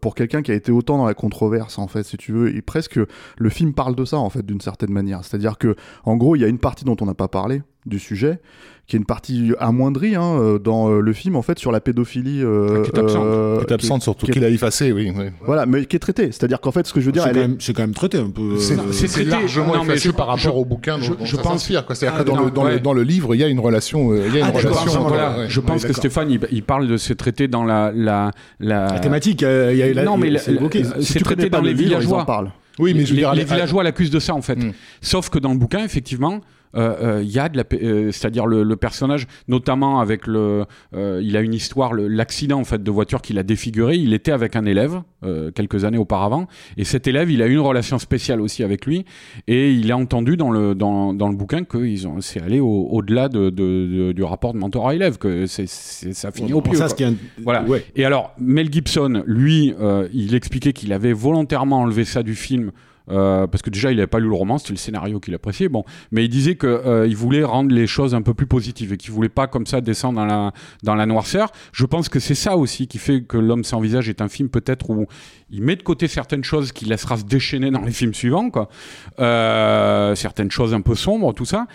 pour 0.00 0.14
quelqu'un 0.14 0.42
qui 0.42 0.50
a 0.50 0.54
été 0.54 0.72
autant 0.72 0.98
dans 0.98 1.06
la 1.06 1.14
controverse 1.14 1.78
en 1.78 1.86
fait, 1.86 2.02
si 2.02 2.16
tu 2.16 2.32
veux, 2.32 2.54
et 2.54 2.62
presque 2.62 2.98
le 3.38 3.50
film 3.50 3.72
parle 3.74 3.94
de 3.94 4.04
ça 4.04 4.18
en 4.18 4.30
fait 4.30 4.44
d'une 4.44 4.60
certaine 4.60 4.92
manière. 4.92 5.24
C'est-à-dire 5.24 5.58
que 5.58 5.76
en 6.04 6.16
gros, 6.16 6.36
il 6.36 6.40
y 6.40 6.44
a 6.44 6.48
une 6.48 6.58
partie 6.58 6.84
dont 6.84 6.96
on 7.00 7.06
n'a 7.06 7.14
pas 7.14 7.28
parlé 7.28 7.62
du 7.86 7.98
sujet 7.98 8.40
qui 8.90 8.96
est 8.96 8.98
une 8.98 9.06
partie 9.06 9.52
amoindrie 9.60 10.16
hein, 10.16 10.34
euh, 10.34 10.58
dans 10.58 10.90
euh, 10.90 11.00
le 11.00 11.12
film 11.12 11.36
en 11.36 11.42
fait 11.42 11.60
sur 11.60 11.70
la 11.70 11.80
pédophilie 11.80 12.42
euh, 12.42 12.82
qui 12.82 12.90
est 12.90 12.98
absente, 12.98 13.24
euh, 13.24 13.58
qui 13.58 13.64
est 13.66 13.72
absente 13.72 14.02
surtout 14.02 14.26
qu'il 14.26 14.44
a 14.44 14.48
effacé 14.48 14.90
oui, 14.90 15.12
oui, 15.16 15.26
voilà 15.46 15.64
mais 15.64 15.86
qui 15.86 15.94
est 15.94 16.00
traité. 16.00 16.32
C'est-à-dire 16.32 16.60
qu'en 16.60 16.72
fait 16.72 16.88
ce 16.88 16.92
que 16.92 17.00
je 17.00 17.06
veux 17.06 17.12
dire 17.12 17.22
c'est 17.22 17.32
quand, 17.32 17.40
est... 17.40 17.72
quand, 17.72 17.82
même 17.82 17.94
traité 17.94 18.18
un 18.18 18.30
peu 18.30 18.58
c'est 18.58 19.24
largement 19.24 19.76
non, 19.76 19.84
effacé 19.84 20.08
je, 20.08 20.10
par 20.10 20.26
rapport 20.26 20.40
je, 20.40 20.48
au 20.50 20.64
bouquin 20.64 20.98
je, 21.00 21.12
dont, 21.12 21.24
je 21.24 21.36
ça 21.36 21.42
pense 21.42 21.68
quoi. 21.86 21.94
C'est-à-dire 21.94 22.18
ah, 22.18 22.24
que 22.24 22.28
dans, 22.28 22.36
non, 22.36 22.44
le, 22.46 22.50
dans, 22.50 22.64
ouais. 22.64 22.72
le, 22.72 22.80
dans, 22.80 22.92
le, 22.92 23.04
livre 23.04 23.36
il 23.36 23.40
y 23.40 23.44
a 23.44 23.48
une 23.48 23.60
relation 23.60 24.12
il 24.12 24.34
y 24.34 24.38
a 24.38 24.40
une 24.40 24.52
ah, 24.52 24.58
relation 24.58 25.06
voilà, 25.06 25.38
ouais. 25.38 25.44
je 25.48 25.60
pense 25.60 25.84
que 25.84 25.92
Stéphane 25.92 26.28
il, 26.32 26.40
il, 26.50 26.64
parle 26.64 26.88
de 26.88 26.96
ces 26.96 27.14
traités 27.14 27.46
dans 27.46 27.64
la 27.64 27.92
la, 27.94 28.32
la... 28.58 28.86
la 28.86 28.98
thématique 28.98 29.42
il 29.42 29.76
y 29.76 29.82
a, 29.82 30.02
non 30.02 30.16
mais 30.16 30.36
c'est 30.36 31.20
traité 31.20 31.48
dans 31.48 31.60
les 31.60 31.74
villageois. 31.74 32.26
oui 32.80 32.92
mais 32.92 33.04
les 33.04 33.44
villageois 33.44 33.84
l'accusent 33.84 34.10
de 34.10 34.18
ça 34.18 34.34
en 34.34 34.42
fait. 34.42 34.56
Hmm. 34.56 34.72
sauf 35.00 35.30
que 35.30 35.38
dans 35.38 35.52
le 35.52 35.58
bouquin 35.58 35.84
effectivement 35.84 36.40
il 36.72 36.80
euh, 36.80 37.18
euh, 37.18 37.22
y 37.24 37.38
a 37.38 37.48
de 37.48 37.56
la, 37.56 37.64
euh, 37.72 38.12
c'est-à-dire 38.12 38.46
le, 38.46 38.62
le, 38.62 38.76
personnage, 38.76 39.26
notamment 39.48 40.00
avec 40.00 40.26
le, 40.26 40.64
il 40.92 41.36
a 41.36 41.40
une 41.40 41.54
histoire, 41.54 41.92
l'accident 41.94 42.60
en 42.60 42.64
fait 42.64 42.82
de 42.82 42.90
voiture 42.90 43.22
qu'il 43.22 43.38
a 43.38 43.42
défiguré. 43.42 43.96
Il 43.96 44.14
était 44.14 44.32
avec 44.32 44.56
un 44.56 44.64
élève 44.64 45.02
quelques 45.54 45.84
années 45.84 45.98
auparavant, 45.98 46.46
et 46.76 46.84
cet 46.84 47.06
élève, 47.06 47.30
il 47.30 47.42
a 47.42 47.46
eu 47.46 47.52
une 47.52 47.60
relation 47.60 47.98
spéciale 47.98 48.40
aussi 48.40 48.62
avec 48.62 48.86
lui, 48.86 49.04
et 49.48 49.72
il 49.72 49.90
a 49.92 49.96
entendu 49.96 50.36
dans 50.36 50.50
le 50.50 50.74
dans, 50.74 51.12
dans 51.12 51.28
le 51.28 51.36
bouquin 51.36 51.64
que 51.64 51.78
ils 51.78 52.08
ont, 52.08 52.20
c'est 52.20 52.40
allé 52.40 52.60
au-delà 52.60 53.28
de, 53.28 53.50
de, 53.50 53.50
de, 53.50 54.12
du 54.12 54.22
rapport 54.22 54.54
de 54.54 54.58
mentor 54.58 54.92
élève, 54.92 55.18
que 55.18 55.46
c'est, 55.46 55.66
ça 55.66 56.30
finit 56.30 56.52
au 56.52 56.62
pied. 56.62 56.78
Voilà. 57.42 57.64
Ouais. 57.64 57.84
Et 57.96 58.04
alors 58.04 58.32
Mel 58.38 58.72
Gibson, 58.72 59.22
lui, 59.26 59.74
il 60.12 60.34
expliquait 60.34 60.72
qu'il 60.72 60.92
avait 60.92 61.12
volontairement 61.12 61.80
enlevé 61.80 62.04
ça 62.04 62.22
du 62.22 62.34
film 62.34 62.70
euh, 63.10 63.46
parce 63.46 63.62
que 63.62 63.70
déjà 63.70 63.90
il 63.90 63.96
n'avait 63.96 64.06
pas 64.06 64.20
lu 64.20 64.28
le 64.28 64.34
roman, 64.34 64.58
c'était 64.58 64.72
le 64.72 64.78
scénario 64.78 65.20
qu'il 65.20 65.34
appréciait. 65.34 65.68
Bon, 65.68 65.84
mais 66.12 66.24
il 66.24 66.28
disait 66.28 66.56
qu'il 66.56 66.68
euh, 66.68 67.12
voulait 67.14 67.44
rendre 67.44 67.74
les 67.74 67.86
choses 67.86 68.14
un 68.14 68.22
peu 68.22 68.34
plus 68.34 68.46
positives 68.46 68.92
et 68.92 68.96
qu'il 68.96 69.12
voulait 69.12 69.28
pas 69.28 69.46
comme 69.46 69.66
ça 69.66 69.80
descendre 69.80 70.20
dans 70.20 70.26
la 70.26 70.52
dans 70.82 70.94
la 70.94 71.06
noirceur. 71.06 71.50
Je 71.72 71.86
pense 71.86 72.08
que 72.08 72.20
c'est 72.20 72.34
ça 72.34 72.56
aussi 72.56 72.86
qui 72.86 72.98
fait 72.98 73.22
que 73.22 73.40
L'homme 73.40 73.64
sans 73.64 73.80
visage 73.80 74.08
est 74.08 74.20
un 74.20 74.28
film 74.28 74.48
peut-être 74.48 74.90
où 74.90 75.06
il 75.50 75.62
met 75.62 75.74
de 75.74 75.82
côté 75.82 76.06
certaines 76.08 76.44
choses 76.44 76.72
qu'il 76.72 76.88
laissera 76.88 77.16
se 77.16 77.24
déchaîner 77.24 77.70
dans 77.70 77.80
les 77.80 77.90
films 77.90 78.14
suivants, 78.14 78.50
quoi. 78.50 78.68
Euh, 79.18 80.14
certaines 80.14 80.50
choses 80.50 80.74
un 80.74 80.82
peu 80.82 80.94
sombres, 80.94 81.32
tout 81.32 81.46
ça. 81.46 81.66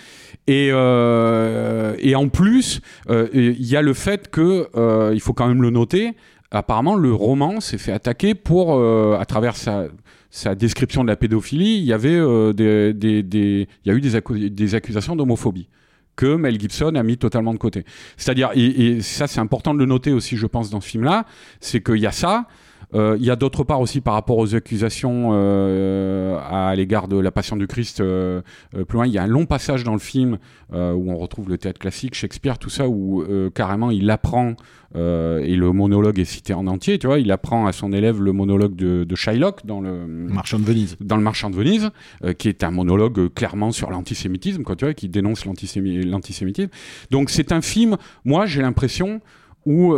Et, 0.47 0.67
et 0.67 2.15
en 2.15 2.29
plus, 2.29 2.81
il 3.09 3.65
y 3.65 3.75
a 3.75 3.81
le 3.81 3.93
fait 3.93 4.29
que, 4.29 4.69
il 5.11 5.19
faut 5.19 5.33
quand 5.33 5.47
même 5.47 5.63
le 5.63 5.71
noter, 5.71 6.13
apparemment 6.51 6.95
le 6.95 7.13
roman 7.13 7.59
s'est 7.59 7.79
fait 7.79 7.91
attaquer 7.91 8.35
pour, 8.35 8.79
à 9.19 9.25
travers 9.25 9.55
sa 9.55 9.87
sa 10.35 10.53
description 10.53 11.01
de 11.03 11.07
la 11.07 11.15
pédophilie, 11.15 11.77
il 11.77 11.85
y 11.85 11.93
avait 11.93 12.17
euh, 12.17 12.51
des, 12.51 13.67
eu 13.85 14.01
des, 14.01 14.75
accusations 14.75 15.15
d'homophobie 15.15 15.69
que 16.17 16.35
Mel 16.35 16.59
Gibson 16.59 16.93
a 16.95 17.03
mis 17.03 17.17
totalement 17.17 17.53
de 17.53 17.57
côté. 17.57 17.85
C'est-à-dire, 18.17 18.51
et, 18.53 18.65
et, 18.65 19.01
ça 19.01 19.27
c'est 19.27 19.39
important 19.39 19.73
de 19.73 19.79
le 19.79 19.85
noter 19.85 20.11
aussi, 20.11 20.35
je 20.35 20.45
pense, 20.45 20.69
dans 20.69 20.81
ce 20.81 20.89
film-là, 20.89 21.25
c'est 21.61 21.81
qu'il 21.81 21.99
y 21.99 22.05
a 22.05 22.11
ça, 22.11 22.47
il 22.95 23.23
y 23.23 23.29
a 23.29 23.35
d'autre 23.35 23.63
part 23.63 23.81
aussi 23.81 24.01
par 24.01 24.13
rapport 24.13 24.37
aux 24.37 24.55
accusations 24.55 25.31
euh, 25.33 26.37
à 26.49 26.73
l'égard 26.75 27.07
de 27.07 27.17
la 27.17 27.31
Passion 27.31 27.55
du 27.57 27.67
Christ. 27.67 27.99
Euh, 27.99 28.41
plus 28.87 28.95
loin, 28.97 29.05
il 29.05 29.13
y 29.13 29.17
a 29.17 29.23
un 29.23 29.27
long 29.27 29.45
passage 29.45 29.83
dans 29.83 29.93
le 29.93 29.99
film 29.99 30.37
où 30.71 31.11
on 31.11 31.17
retrouve 31.17 31.49
le 31.49 31.57
théâtre 31.57 31.79
classique, 31.79 32.15
Shakespeare, 32.15 32.57
tout 32.57 32.69
ça, 32.69 32.87
où 32.87 33.23
carrément 33.53 33.91
il 33.91 34.09
apprend 34.09 34.55
et 34.95 35.55
le 35.55 35.71
monologue 35.71 36.19
est 36.19 36.25
cité 36.25 36.53
en 36.53 36.67
entier. 36.67 36.97
Tu 36.99 37.07
vois, 37.07 37.19
il 37.19 37.31
apprend 37.31 37.67
à 37.67 37.71
son 37.71 37.93
élève 37.93 38.21
le 38.21 38.31
monologue 38.31 38.75
de, 38.75 39.03
de 39.03 39.15
Shylock 39.15 39.65
dans 39.65 39.81
le 39.81 40.05
Marchand 40.07 40.59
de 40.59 40.65
Venise, 40.65 40.97
dans 40.99 41.17
le 41.17 41.23
Marchand 41.23 41.49
de 41.49 41.55
Venise, 41.55 41.91
qui 42.37 42.49
est 42.49 42.63
un 42.63 42.71
monologue 42.71 43.33
clairement 43.33 43.71
sur 43.71 43.89
l'antisémitisme, 43.91 44.63
quoi, 44.63 44.75
tu 44.75 44.85
vois, 44.85 44.93
qui 44.93 45.09
dénonce 45.09 45.45
l'antisémitisme. 45.45 46.69
Donc 47.11 47.29
c'est 47.29 47.51
un 47.51 47.61
film. 47.61 47.97
Moi, 48.23 48.45
j'ai 48.45 48.61
l'impression 48.61 49.21
où 49.65 49.95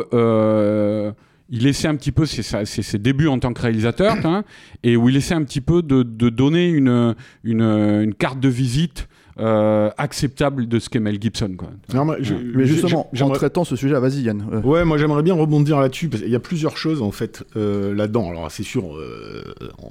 il 1.50 1.64
laissait 1.64 1.88
un 1.88 1.96
petit 1.96 2.12
peu 2.12 2.26
ses, 2.26 2.44
ses, 2.66 2.98
débuts 2.98 3.28
en 3.28 3.40
tant 3.40 3.54
que 3.54 3.62
réalisateur, 3.62 4.16
hein, 4.26 4.44
et 4.84 4.98
où 4.98 5.10
il 5.10 5.16
laissait 5.16 5.34
un 5.34 5.44
petit 5.44 5.62
peu 5.62 5.82
de, 5.82 6.04
donner 6.30 6.68
une, 6.70 8.14
carte 8.18 8.40
de 8.40 8.50
visite 8.50 9.08
euh, 9.40 9.90
acceptable 9.98 10.68
de 10.68 10.80
ce 10.80 10.90
qu'est 10.90 11.00
Mel 11.00 11.22
Gibson. 11.22 11.52
Quoi. 11.58 11.70
Non, 11.94 12.06
mais, 12.06 12.16
je, 12.22 12.34
mais 12.34 12.66
justement, 12.66 13.10
en 13.20 13.30
traitant 13.30 13.64
ce 13.64 13.76
sujet, 13.76 14.00
vas-y 14.00 14.22
Yann. 14.22 14.46
Euh. 14.52 14.62
Ouais, 14.62 14.86
moi 14.86 14.98
j'aimerais 14.98 15.24
bien 15.24 15.34
rebondir 15.34 15.80
là-dessus, 15.80 16.10
parce 16.10 16.24
qu'il 16.24 16.32
y 16.32 16.36
a 16.36 16.40
plusieurs 16.40 16.78
choses 16.78 17.02
en 17.02 17.12
fait 17.12 17.44
euh, 17.56 17.94
là-dedans. 17.94 18.30
Alors 18.30 18.52
c'est 18.52 18.64
sûr, 18.64 18.96
euh, 18.96 19.44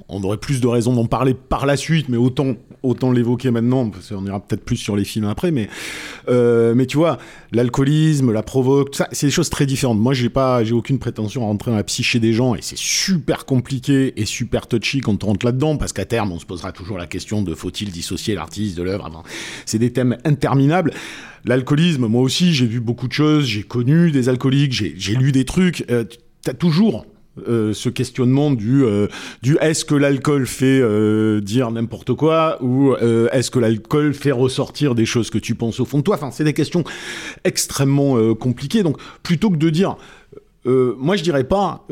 on 0.09 0.21
aurait 0.23 0.37
plus 0.37 0.61
de 0.61 0.67
raisons 0.67 0.93
d'en 0.93 1.05
parler 1.05 1.33
par 1.33 1.65
la 1.65 1.77
suite, 1.77 2.09
mais 2.09 2.17
autant, 2.17 2.55
autant 2.83 3.11
l'évoquer 3.11 3.51
maintenant, 3.51 3.89
parce 3.89 4.09
qu'on 4.09 4.25
ira 4.25 4.39
peut-être 4.39 4.63
plus 4.63 4.77
sur 4.77 4.95
les 4.95 5.05
films 5.05 5.25
après, 5.25 5.51
mais, 5.51 5.69
euh, 6.29 6.73
mais 6.75 6.85
tu 6.85 6.97
vois, 6.97 7.17
l'alcoolisme, 7.51 8.31
la 8.31 8.43
provoque, 8.43 8.95
ça, 8.95 9.07
c'est 9.11 9.27
des 9.27 9.31
choses 9.31 9.49
très 9.49 9.65
différentes. 9.65 9.99
Moi 9.99 10.13
j'ai 10.13 10.29
pas, 10.29 10.63
j'ai 10.63 10.73
aucune 10.73 10.99
prétention 10.99 11.43
à 11.43 11.45
rentrer 11.45 11.71
dans 11.71 11.77
la 11.77 11.83
psyché 11.83 12.19
des 12.19 12.33
gens, 12.33 12.55
et 12.55 12.59
c'est 12.61 12.77
super 12.77 13.45
compliqué 13.45 14.19
et 14.19 14.25
super 14.25 14.67
touchy 14.67 15.01
quand 15.01 15.23
on 15.23 15.27
rentre 15.27 15.45
là-dedans, 15.45 15.77
parce 15.77 15.93
qu'à 15.93 16.05
terme 16.05 16.31
on 16.31 16.39
se 16.39 16.45
posera 16.45 16.71
toujours 16.71 16.97
la 16.97 17.07
question 17.07 17.41
de 17.41 17.55
faut-il 17.55 17.91
dissocier 17.91 18.35
l'artiste 18.35 18.77
de 18.77 18.83
l'œuvre 18.83 19.05
avant 19.05 19.23
c'est 19.65 19.79
des 19.79 19.91
thèmes 19.91 20.17
interminables. 20.25 20.91
L'alcoolisme, 21.45 22.07
moi 22.07 22.21
aussi, 22.21 22.53
j'ai 22.53 22.65
vu 22.65 22.79
beaucoup 22.79 23.07
de 23.07 23.13
choses, 23.13 23.45
j'ai 23.45 23.63
connu 23.63 24.11
des 24.11 24.27
alcooliques, 24.27 24.73
j'ai 24.73 25.15
lu 25.15 25.31
des 25.31 25.45
trucs. 25.45 25.85
Euh, 25.89 26.03
T'as 26.43 26.53
toujours 26.53 27.05
euh, 27.47 27.73
ce 27.73 27.89
questionnement 27.89 28.51
du, 28.51 28.83
euh, 28.83 29.07
du 29.41 29.57
est-ce 29.59 29.83
que 29.83 29.95
l'alcool 29.95 30.47
fait 30.47 30.81
dire 31.41 31.71
n'importe 31.71 32.13
quoi 32.13 32.57
ou 32.61 32.95
est-ce 32.95 33.51
que 33.51 33.59
l'alcool 33.59 34.13
fait 34.13 34.31
ressortir 34.31 34.95
des 34.95 35.05
choses 35.05 35.29
que 35.29 35.37
tu 35.37 35.55
penses 35.55 35.79
au 35.79 35.85
fond 35.85 35.97
de 35.99 36.03
toi? 36.03 36.15
Enfin, 36.15 36.31
c'est 36.31 36.43
des 36.43 36.53
questions 36.53 36.83
extrêmement 37.43 38.33
compliquées. 38.35 38.83
Donc, 38.83 38.97
plutôt 39.23 39.49
que 39.49 39.57
de 39.57 39.69
dire, 39.69 39.97
moi 40.65 41.15
je 41.15 41.23
dirais 41.23 41.43
pas 41.43 41.85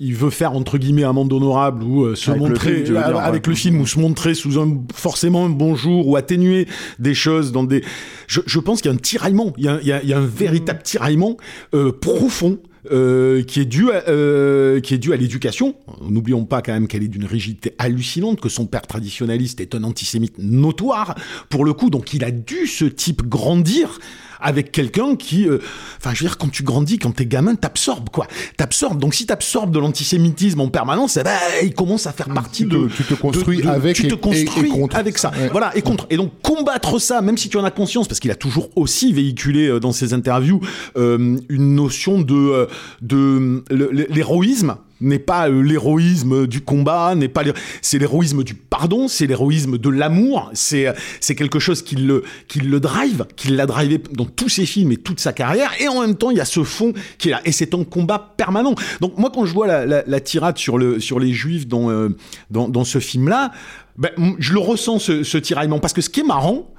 il 0.00 0.14
veut 0.14 0.30
faire 0.30 0.54
entre 0.54 0.78
guillemets 0.78 1.04
un 1.04 1.12
monde 1.12 1.32
honorable 1.32 1.84
ou 1.84 2.04
euh, 2.04 2.14
se 2.14 2.30
avec 2.30 2.42
montrer 2.42 2.70
le 2.70 2.84
film, 2.84 2.96
dire, 2.96 3.18
avec 3.18 3.44
ouais. 3.44 3.50
le 3.50 3.54
film 3.54 3.80
ou 3.80 3.86
se 3.86 3.98
montrer 3.98 4.34
sous 4.34 4.58
un 4.58 4.82
forcément 4.94 5.44
un 5.44 5.50
bon 5.50 5.76
jour 5.76 6.08
ou 6.08 6.16
atténuer 6.16 6.66
des 6.98 7.14
choses 7.14 7.52
dans 7.52 7.64
des 7.64 7.84
je, 8.26 8.40
je 8.46 8.58
pense 8.58 8.80
qu'il 8.80 8.90
y 8.90 8.94
a 8.94 8.96
un 8.96 9.00
tiraillement 9.00 9.52
il 9.58 9.64
y 9.64 9.68
a, 9.68 9.78
il 9.82 9.86
y 9.86 9.92
a, 9.92 10.02
il 10.02 10.08
y 10.08 10.14
a 10.14 10.18
un 10.18 10.26
véritable 10.26 10.82
tiraillement 10.82 11.36
euh, 11.74 11.92
profond 11.92 12.58
euh, 12.90 13.42
qui 13.42 13.60
est 13.60 13.66
dû 13.66 13.90
à, 13.90 14.08
euh, 14.08 14.80
qui 14.80 14.94
est 14.94 14.98
dû 14.98 15.12
à 15.12 15.16
l'éducation. 15.16 15.74
N'oublions 16.08 16.46
pas 16.46 16.62
quand 16.62 16.72
même 16.72 16.88
qu'elle 16.88 17.02
est 17.02 17.08
d'une 17.08 17.26
rigidité 17.26 17.74
hallucinante, 17.78 18.40
que 18.40 18.48
son 18.48 18.64
père 18.64 18.86
traditionnaliste 18.86 19.60
est 19.60 19.74
un 19.74 19.84
antisémite 19.84 20.38
notoire 20.38 21.14
pour 21.50 21.66
le 21.66 21.74
coup, 21.74 21.90
donc 21.90 22.14
il 22.14 22.24
a 22.24 22.30
dû 22.30 22.66
ce 22.66 22.86
type 22.86 23.28
grandir 23.28 23.98
avec 24.42 24.72
quelqu'un 24.72 25.16
qui, 25.16 25.48
euh, 25.48 25.58
enfin, 25.98 26.12
je 26.14 26.22
veux 26.22 26.28
dire, 26.28 26.38
quand 26.38 26.50
tu 26.50 26.62
grandis, 26.62 26.98
quand 26.98 27.12
t'es 27.12 27.26
gamin, 27.26 27.54
t'absorbes 27.54 28.08
quoi, 28.10 28.26
t'absorbes. 28.56 29.00
Donc 29.00 29.14
si 29.14 29.26
t'absorbes 29.26 29.72
de 29.72 29.78
l'antisémitisme 29.78 30.60
en 30.60 30.68
permanence, 30.68 31.16
eh 31.16 31.22
ben, 31.22 31.36
il 31.62 31.74
commence 31.74 32.06
à 32.06 32.12
faire 32.12 32.28
partie 32.28 32.64
tu 32.64 32.68
de. 32.68 32.88
tu 32.88 33.04
te 33.04 33.14
construis 33.14 33.58
de, 33.58 33.62
de, 33.62 33.68
avec. 33.68 33.96
Tu 33.96 34.08
te 34.08 34.14
construis 34.14 34.68
et, 34.68 34.68
et 34.68 34.70
contre. 34.70 34.96
avec 34.96 35.18
ça. 35.18 35.30
Ouais. 35.30 35.48
Voilà 35.50 35.76
et 35.76 35.82
contre. 35.82 36.06
Et 36.10 36.16
donc 36.16 36.32
combattre 36.42 36.98
ça, 36.98 37.20
même 37.20 37.36
si 37.36 37.48
tu 37.48 37.56
en 37.56 37.64
as 37.64 37.70
conscience, 37.70 38.08
parce 38.08 38.20
qu'il 38.20 38.30
a 38.30 38.36
toujours 38.36 38.70
aussi 38.76 39.12
véhiculé 39.12 39.68
euh, 39.68 39.80
dans 39.80 39.92
ses 39.92 40.14
interviews 40.14 40.60
euh, 40.96 41.38
une 41.48 41.74
notion 41.74 42.20
de 42.20 42.34
euh, 42.34 42.66
de 43.00 43.64
l'héroïsme 44.10 44.76
n'est 45.00 45.18
pas 45.18 45.48
euh, 45.48 45.62
l'héroïsme 45.62 46.46
du 46.46 46.60
combat, 46.60 47.14
n'est 47.14 47.28
pas 47.28 47.42
c'est 47.82 47.98
l'héroïsme 47.98 48.44
du 48.44 48.54
pardon, 48.54 49.08
c'est 49.08 49.26
l'héroïsme 49.26 49.78
de 49.78 49.88
l'amour, 49.88 50.50
c'est 50.54 50.92
c'est 51.20 51.34
quelque 51.34 51.58
chose 51.58 51.82
qui 51.82 51.96
le 51.96 52.24
qui 52.48 52.60
le 52.60 52.80
drive, 52.80 53.26
qui 53.36 53.48
l'a 53.48 53.66
drivé 53.66 54.00
dans 54.12 54.24
tous 54.24 54.48
ses 54.48 54.66
films 54.66 54.92
et 54.92 54.96
toute 54.96 55.20
sa 55.20 55.32
carrière. 55.32 55.72
Et 55.80 55.88
en 55.88 56.00
même 56.00 56.16
temps 56.16 56.30
il 56.30 56.36
y 56.36 56.40
a 56.40 56.44
ce 56.44 56.62
fond 56.62 56.92
qui 57.18 57.28
est 57.28 57.32
là. 57.32 57.40
Et 57.44 57.52
c'est 57.52 57.74
un 57.74 57.84
combat 57.84 58.34
permanent. 58.36 58.74
Donc 59.00 59.18
moi 59.18 59.30
quand 59.32 59.44
je 59.44 59.54
vois 59.54 59.86
la, 59.86 60.20
tirade 60.20 60.58
sur 60.58 60.78
le 60.78 61.00
sur 61.00 61.18
les 61.18 61.32
juifs 61.32 61.66
dans 61.66 61.90
euh, 61.90 62.10
dans, 62.50 62.84
ce 62.84 62.98
film 62.98 63.28
là, 63.28 63.52
ben, 63.96 64.10
je 64.38 64.52
le 64.52 64.60
ressens 64.60 64.98
ce, 64.98 65.22
ce 65.22 65.38
tiraillement. 65.38 65.78
Parce 65.78 65.92
que 65.92 66.00
ce 66.00 66.10
qui 66.10 66.20
est 66.20 66.24
marrant 66.24 66.72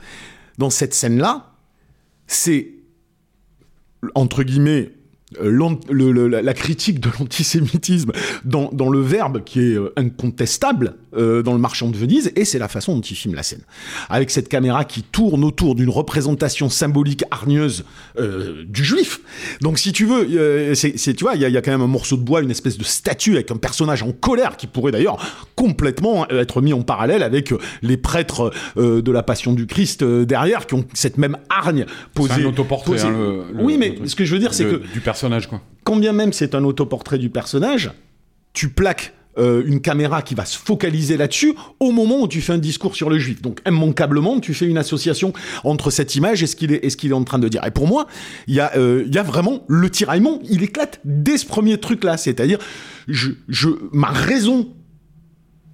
dans 0.57 0.69
cette 0.69 0.93
scène 0.93 1.17
là, 1.17 1.53
c'est 2.28 2.82
entre 4.15 4.43
guillemets, 4.43 4.89
euh, 4.89 5.01
le- 5.39 6.11
le- 6.11 6.27
la 6.27 6.53
critique 6.53 6.99
de 6.99 7.09
l'antisémitisme 7.19 8.11
dans, 8.45 8.69
dans 8.73 8.89
le 8.89 8.99
verbe 8.99 9.43
qui 9.43 9.59
est 9.61 9.75
euh, 9.77 9.93
incontestable 9.97 10.95
euh, 11.16 11.41
dans 11.43 11.53
le 11.53 11.59
marchand 11.59 11.89
de 11.89 11.97
Venise, 11.97 12.32
et 12.36 12.45
c'est 12.45 12.59
la 12.59 12.68
façon 12.68 12.95
dont 12.95 13.01
il 13.01 13.16
filme 13.16 13.36
la 13.36 13.43
scène. 13.43 13.62
Avec 14.09 14.32
cette 14.32 14.47
caméra 14.49 14.86
qui 14.86 15.03
tourne 15.03 15.43
autour 15.43 15.76
d'une 15.76 15.89
représentation 15.89 16.70
symbolique 16.70 17.24
hargneuse 17.32 17.84
euh, 18.20 18.64
du 18.68 18.84
juif. 18.84 19.20
Donc 19.62 19.78
si 19.80 19.91
tu 19.91 20.05
veux, 20.05 20.26
euh, 20.38 20.74
c'est, 20.76 20.93
tu 21.14 21.24
vois, 21.24 21.36
il 21.36 21.41
y, 21.41 21.45
a- 21.45 21.49
il 21.49 21.53
y 21.53 21.57
a 21.57 21.62
quand 21.62 21.72
même 21.72 21.82
un 21.82 21.88
morceau 21.88 22.16
de 22.18 22.22
bois, 22.24 22.41
une 22.41 22.51
espèce 22.51 22.78
de 22.78 22.84
statue 22.84 23.34
avec 23.34 23.51
un 23.51 23.57
personnage 23.57 24.03
en 24.03 24.12
colère 24.12 24.57
qui 24.57 24.68
pourrait 24.68 24.91
d'ailleurs 24.91 25.18
complètement 25.55 26.28
être 26.30 26.62
mis 26.62 26.74
en 26.74 26.82
parallèle 26.82 27.24
avec 27.24 27.53
les 27.82 27.97
prêtres 27.97 28.51
de 28.78 29.12
la 29.12 29.24
Passion 29.24 29.53
du 29.53 29.68
Christ 29.68 30.03
derrière, 30.03 30.66
qui 30.68 30.76
ont 30.76 30.86
cette 30.93 31.18
même 31.18 31.38
hargne 31.49 31.86
posée. 32.14 32.34
C'est 32.38 32.41
un 32.41 32.45
autoportrait. 32.45 32.91
posée- 32.93 33.07
hein, 33.07 33.12
le- 33.12 33.57
le- 33.57 33.64
oui, 33.64 33.78
mais 33.78 33.95
ce 34.05 34.16
que 34.16 34.26
je 34.26 34.34
veux 34.34 34.39
dire, 34.39 34.53
c'est 34.53 34.66
que 34.66 34.82
du 34.93 35.01
personnage 35.01 35.47
quoi. 35.47 35.62
quand 35.84 35.97
bien 35.97 36.14
même 36.14 36.34
c'est 36.34 36.55
un 36.55 36.64
autoportrait 36.64 37.18
du 37.18 37.30
personnage, 37.30 37.91
tu 38.53 38.70
plaques 38.70 39.14
euh, 39.38 39.63
une 39.65 39.82
caméra 39.82 40.21
qui 40.21 40.36
va 40.36 40.45
se 40.45 40.57
focaliser 40.57 41.15
là-dessus 41.15 41.55
au 41.79 41.91
moment 41.91 42.21
où 42.21 42.27
tu 42.27 42.41
fais 42.41 42.53
un 42.53 42.57
discours 42.57 42.95
sur 42.95 43.09
le 43.09 43.17
juif. 43.17 43.41
Donc 43.41 43.59
immanquablement, 43.65 44.39
tu 44.39 44.53
fais 44.53 44.65
une 44.65 44.77
association 44.77 45.34
entre 45.63 45.89
cette 45.89 46.15
image 46.15 46.43
et 46.43 46.47
ce 46.47 46.55
qu'il 46.55 46.73
est, 46.73 46.84
est 46.84 47.13
en 47.13 47.23
train 47.23 47.39
de 47.39 47.47
dire. 47.47 47.65
Et 47.65 47.71
pour 47.71 47.88
moi, 47.88 48.07
il 48.47 48.55
y, 48.55 48.59
a, 48.59 48.75
euh, 48.75 49.05
y 49.07 49.17
a 49.17 49.23
vraiment 49.23 49.63
le 49.67 49.89
tiraillement, 49.89 50.39
il 50.49 50.63
éclate 50.63 50.99
dès 51.05 51.38
ce 51.38 51.45
premier 51.45 51.77
truc-là. 51.77 52.17
C'est-à-dire, 52.17 52.59
je, 53.07 53.32
je, 53.47 53.69
ma 53.93 54.09
raison 54.09 54.69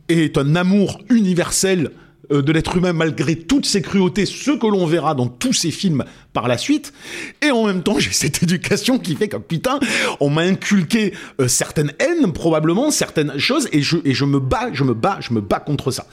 est 0.08 0.38
un 0.38 0.56
amour 0.56 1.02
universel 1.10 1.92
de 2.30 2.52
l'être 2.52 2.76
humain 2.78 2.94
malgré 2.94 3.36
toutes 3.36 3.66
ses 3.66 3.82
cruautés, 3.82 4.26
ce 4.26 4.52
que 4.52 4.68
l'on 4.68 4.86
verra 4.86 5.16
dans 5.16 5.28
tous 5.28 5.54
ces 5.54 5.72
films 5.72 6.04
par 6.34 6.48
la 6.48 6.58
suite. 6.58 6.94
Et 7.42 7.52
en 7.52 7.66
même 7.66 7.84
temps, 7.84 8.00
j'ai 8.00 8.12
cette 8.12 8.44
éducation 8.44 9.00
qui 9.00 9.16
fait 9.16 9.28
que 9.28 9.38
putain, 9.38 9.80
on 10.20 10.30
m'a 10.30 10.42
inculqué 10.42 11.14
euh, 11.40 11.48
certaines 11.48 11.94
haines 12.00 12.32
probablement, 12.34 12.92
certaines 12.92 13.38
choses, 13.38 13.68
et 13.72 13.82
je 13.82 14.26
me 14.26 14.40
bats, 14.40 14.70
je 14.74 14.84
me 14.84 14.94
bats, 14.94 15.18
je 15.20 15.34
me 15.34 15.42
bats 15.42 15.60
contre 15.60 15.92
ça. 15.92 16.06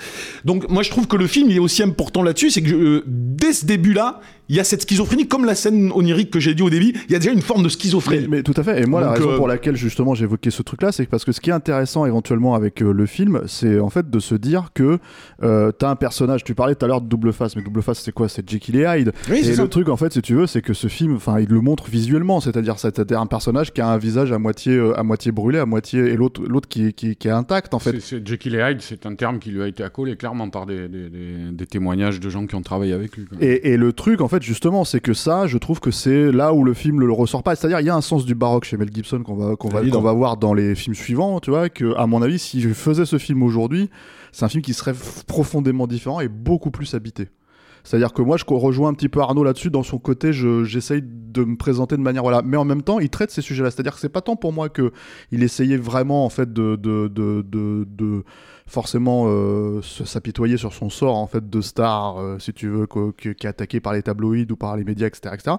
Donc 0.45 0.69
moi, 0.69 0.83
je 0.83 0.91
trouve 0.91 1.07
que 1.07 1.17
le 1.17 1.27
film 1.27 1.51
il 1.51 1.57
est 1.57 1.61
aussi 1.61 1.83
important 1.83 2.23
là-dessus, 2.23 2.51
c'est 2.51 2.63
que 2.63 2.73
euh, 2.73 3.03
dès 3.07 3.53
ce 3.53 3.67
début-là, 3.67 4.21
il 4.49 4.57
y 4.57 4.61
a 4.61 4.65
cette 4.65 4.83
schizophrénie, 4.83 5.27
comme 5.27 5.45
la 5.45 5.55
scène 5.55 5.91
onirique 5.93 6.31
que 6.31 6.41
j'ai 6.41 6.55
dit 6.55 6.63
au 6.63 6.71
début, 6.71 6.93
il 7.09 7.13
y 7.13 7.15
a 7.15 7.19
déjà 7.19 7.33
une 7.33 7.41
forme 7.43 7.63
de 7.63 7.69
schizophrénie. 7.69 8.27
mais 8.29 8.43
tout 8.43 8.55
à 8.57 8.63
fait. 8.63 8.83
Et 8.83 8.87
moi, 8.87 9.01
la 9.01 9.13
raison 9.13 9.31
euh, 9.31 9.37
pour 9.37 9.49
laquelle 9.49 9.77
justement 9.77 10.15
j'évoquais 10.15 10.51
ce 10.51 10.63
truc-là, 10.63 10.93
c'est 10.93 11.07
parce 11.07 11.25
que 11.25 11.33
ce 11.33 11.41
qui 11.41 11.51
est 11.51 11.55
intéressant 11.55 12.05
éventuellement 12.07 12.55
avec 12.55 12.83
euh, 12.83 12.93
le 12.93 13.07
film, 13.07 13.43
c'est 13.47 13.79
en 13.81 13.91
fait 13.91 14.11
de 14.11 14.19
se 14.19 14.35
dire 14.35 14.71
que 14.75 14.99
euh, 15.43 15.73
t'as 15.73 15.89
un 15.91 15.97
personnage. 15.97 16.45
Tu 16.45 16.55
parlais 16.55 16.75
tout 16.75 16.85
à 16.85 16.89
l'heure 16.89 17.01
de 17.01 17.09
double 17.09 17.33
face, 17.33 17.57
mais 17.57 17.63
double 17.63 17.83
face, 17.83 18.01
c'est 18.01 18.13
quoi? 18.13 18.29
C'est 18.29 18.49
Jekyll 18.49 18.77
et 18.77 18.85
Hyde. 18.87 19.13
Oui, 19.31 19.39
et 19.39 19.55
ça. 19.55 19.63
le 19.63 19.69
truc, 19.69 19.89
en 19.89 19.97
fait, 19.97 20.13
si 20.13 20.23
tu 20.23 20.35
veux, 20.35 20.47
c'est 20.47 20.63
que 20.63 20.75
ce 20.75 20.89
film, 20.89 21.17
enfin, 21.17 21.41
il 21.41 21.49
le 21.49 21.61
montre 21.61 21.89
visuellement, 21.89 22.41
c'est-à-dire 22.41 22.79
c'est 22.79 23.13
un 23.13 23.27
personnage 23.27 23.73
qui 23.73 23.81
a 23.81 23.89
un 23.89 23.99
visage 23.99 24.33
à 24.33 24.39
moitié, 24.39 24.75
euh, 24.75 24.99
à 24.99 25.03
moitié 25.03 25.33
brûlé, 25.33 25.59
à 25.59 25.67
moitié, 25.67 26.01
et 26.01 26.17
l'autre, 26.17 26.43
l'autre 26.47 26.69
qui, 26.69 26.87
est- 26.87 26.93
qui, 26.93 27.17
qui 27.17 27.29
est 27.29 27.33
intact, 27.33 27.75
en 27.75 27.79
fait. 27.79 27.93
C'est- 28.01 28.01
c'est 28.19 28.27
Jekyll 28.29 28.55
et 28.57 28.61
Hyde, 28.71 28.81
c'est 28.81 29.07
un 29.07 29.15
terme 29.15 29.39
qui 29.39 29.51
lui 29.51 29.63
a 29.63 29.69
été 29.69 29.83
accolé 29.83 30.17
clairement 30.17 30.51
par 30.51 30.67
des, 30.67 30.89
des- 30.89 31.09
des- 31.09 31.51
des 31.53 31.67
témoignages 31.67 32.21
de 32.21 32.29
gens 32.29 32.47
qui 32.47 32.55
ont 32.55 32.63
travaillé 32.63 32.93
avec 32.93 33.17
lui. 33.17 33.25
quoi. 33.27 33.39
Et, 33.41 33.73
et 33.73 33.77
le 33.77 33.93
truc, 33.93 34.21
en 34.21 34.29
fait, 34.29 34.34
justement, 34.43 34.85
c'est 34.85 35.01
que 35.01 35.13
ça, 35.15 35.47
je 35.47 35.59
trouve 35.59 35.81
que 35.81 35.91
c'est 35.91 36.31
là 36.33 36.53
où 36.53 36.65
le 36.65 36.75
film 36.75 37.01
ne 37.01 37.05
le 37.07 37.13
ressort 37.13 37.43
pas. 37.43 37.55
C'est-à-dire, 37.57 37.81
il 37.81 37.87
y 37.87 37.91
a 37.91 37.95
un 37.97 38.01
sens 38.01 38.25
du 38.25 38.35
baroque 38.35 38.65
chez 38.65 38.77
Mel 38.77 38.91
Gibson 38.93 39.23
qu'on 39.23 39.35
va, 39.37 39.57
qu'on 39.57 39.69
va, 39.69 39.81
qu'on 39.97 40.03
va 40.03 40.13
voir 40.13 40.37
dans 40.37 40.55
les 40.55 40.75
films 40.75 40.95
suivants, 40.95 41.41
tu 41.41 41.51
vois, 41.51 41.69
que, 41.69 41.95
à 41.97 42.07
mon 42.07 42.23
avis, 42.23 42.39
si 42.39 42.61
je 42.61 42.71
faisais 42.71 43.07
ce 43.07 43.19
film 43.19 43.43
aujourd'hui, 43.43 43.91
c'est 44.33 44.45
un 44.45 44.49
film 44.49 44.63
qui 44.63 44.75
serait 44.75 44.95
profondément 45.27 45.87
différent 45.87 46.21
et 46.21 46.29
beaucoup 46.29 46.71
plus 46.71 46.95
habité. 46.95 47.29
C'est-à-dire 47.87 48.15
que 48.15 48.23
moi, 48.23 48.39
je 48.39 48.45
rejoins 48.49 48.89
un 48.89 48.95
petit 48.95 49.11
peu 49.11 49.21
Arnaud 49.21 49.45
là-dessus. 49.45 49.69
Dans 49.69 49.83
son 49.83 49.99
côté, 49.99 50.33
je- 50.33 50.65
j'essaye 50.65 51.03
de 51.05 51.45
me 51.45 51.55
présenter 51.57 51.97
de 51.99 52.01
manière 52.01 52.23
voilà. 52.23 52.41
Mais 52.43 52.57
en 52.57 52.65
même 52.65 52.81
temps, 52.83 52.99
il 52.99 53.11
traite 53.11 53.31
ces 53.31 53.43
sujets-là. 53.43 53.71
C'est-à-dire 53.71 53.93
que 53.95 54.01
c'est 54.01 54.09
pas 54.09 54.23
tant 54.23 54.37
pour 54.37 54.55
moi 54.55 54.71
que 54.71 54.91
il 55.33 55.43
essayait 55.43 55.77
vraiment 55.77 56.25
en 56.25 56.31
fait 56.31 56.51
de 56.51 56.77
de, 56.77 57.09
de, 57.09 57.45
de 57.47 58.25
forcément 58.67 59.27
euh, 59.29 59.83
s'apitoyer 59.83 60.57
sur 60.57 60.73
son 60.73 60.89
sort 60.89 61.17
en 61.17 61.27
fait 61.27 61.49
de 61.49 61.61
star, 61.61 62.19
euh, 62.19 62.39
si 62.39 62.53
tu 62.53 62.69
veux, 62.69 62.87
qui, 63.17 63.29
est 63.29 63.45
attaqué 63.45 63.81
par 63.81 63.93
les 63.93 64.03
tabloïds 64.03 64.51
ou 64.51 64.57
par 64.57 64.77
les 64.77 64.85
médias, 64.85 65.07
etc., 65.07 65.35
etc. 65.35 65.57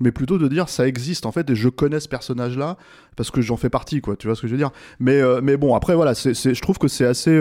Mais 0.00 0.12
plutôt 0.12 0.38
de 0.38 0.48
dire 0.48 0.68
ça 0.68 0.86
existe 0.86 1.26
en 1.26 1.32
fait 1.32 1.48
et 1.48 1.54
je 1.54 1.68
connais 1.68 2.00
ce 2.00 2.08
personnage-là 2.08 2.76
parce 3.16 3.30
que 3.30 3.40
j'en 3.40 3.56
fais 3.56 3.70
partie, 3.70 4.00
quoi. 4.00 4.16
Tu 4.16 4.26
vois 4.26 4.36
ce 4.36 4.42
que 4.42 4.46
je 4.46 4.52
veux 4.52 4.58
dire? 4.58 4.70
Mais 5.00 5.20
euh, 5.20 5.40
mais 5.42 5.56
bon, 5.56 5.74
après 5.74 5.94
voilà, 5.94 6.14
c'est 6.14 6.34
je 6.34 6.60
trouve 6.60 6.78
que 6.78 6.88
c'est 6.88 7.06
assez 7.06 7.40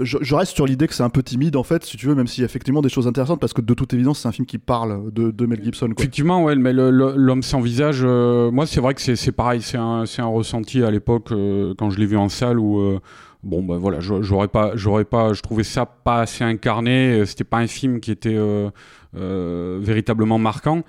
je, 0.00 0.34
reste 0.34 0.54
sur 0.54 0.66
l'idée 0.66 0.86
que 0.86 0.94
c'est 0.94 1.02
un 1.02 1.10
peu 1.10 1.22
timide 1.22 1.56
en 1.56 1.62
fait, 1.62 1.84
si 1.84 1.96
tu 1.96 2.06
veux, 2.06 2.14
même 2.14 2.26
s'il 2.26 2.42
y 2.42 2.44
a 2.44 2.46
effectivement 2.46 2.82
des 2.82 2.88
choses 2.88 3.08
intéressantes, 3.08 3.40
parce 3.40 3.52
que 3.52 3.62
de 3.62 3.74
toute 3.74 3.94
évidence, 3.94 4.20
c'est 4.20 4.28
un 4.28 4.32
film 4.32 4.46
qui 4.46 4.58
parle 4.58 5.12
de, 5.12 5.30
de 5.32 5.46
Mel 5.46 5.64
Gibson. 5.64 5.90
Effectivement, 5.96 6.44
ouais, 6.44 6.54
mais 6.54 6.72
l'homme 6.72 7.42
sans 7.42 7.60
visage, 7.60 8.04
moi 8.04 8.66
c'est 8.66 8.80
vrai 8.80 8.94
que 8.94 9.00
c'est 9.00 9.32
pareil, 9.32 9.62
c'est 9.62 9.78
un, 9.78 10.04
un 10.18 10.26
ressenti 10.26 10.84
à 10.84 10.90
l'époque 10.90 11.32
quand 11.78 11.90
je 11.90 11.98
l'ai 11.98 12.06
vu 12.06 12.16
en 12.16 12.28
salle 12.28 12.58
où 12.60 13.00
bon 13.42 13.62
bah 13.62 13.76
voilà, 13.76 14.00
j'aurais 14.00 14.48
pas, 14.48 14.72
j'aurais 14.74 15.04
pas, 15.04 15.32
je 15.32 15.42
trouvais 15.42 15.64
ça 15.64 15.86
pas 15.86 16.20
assez 16.20 16.44
incarné, 16.44 17.20
euh, 17.20 17.24
c'était 17.24 17.44
pas 17.44 17.58
un 17.58 17.66
film 17.66 18.00
qui 18.00 18.10
était 18.10 18.34
euh, 18.34 18.70
euh, 19.16 19.78
véritablement 19.80 20.38
marquant 20.38 20.82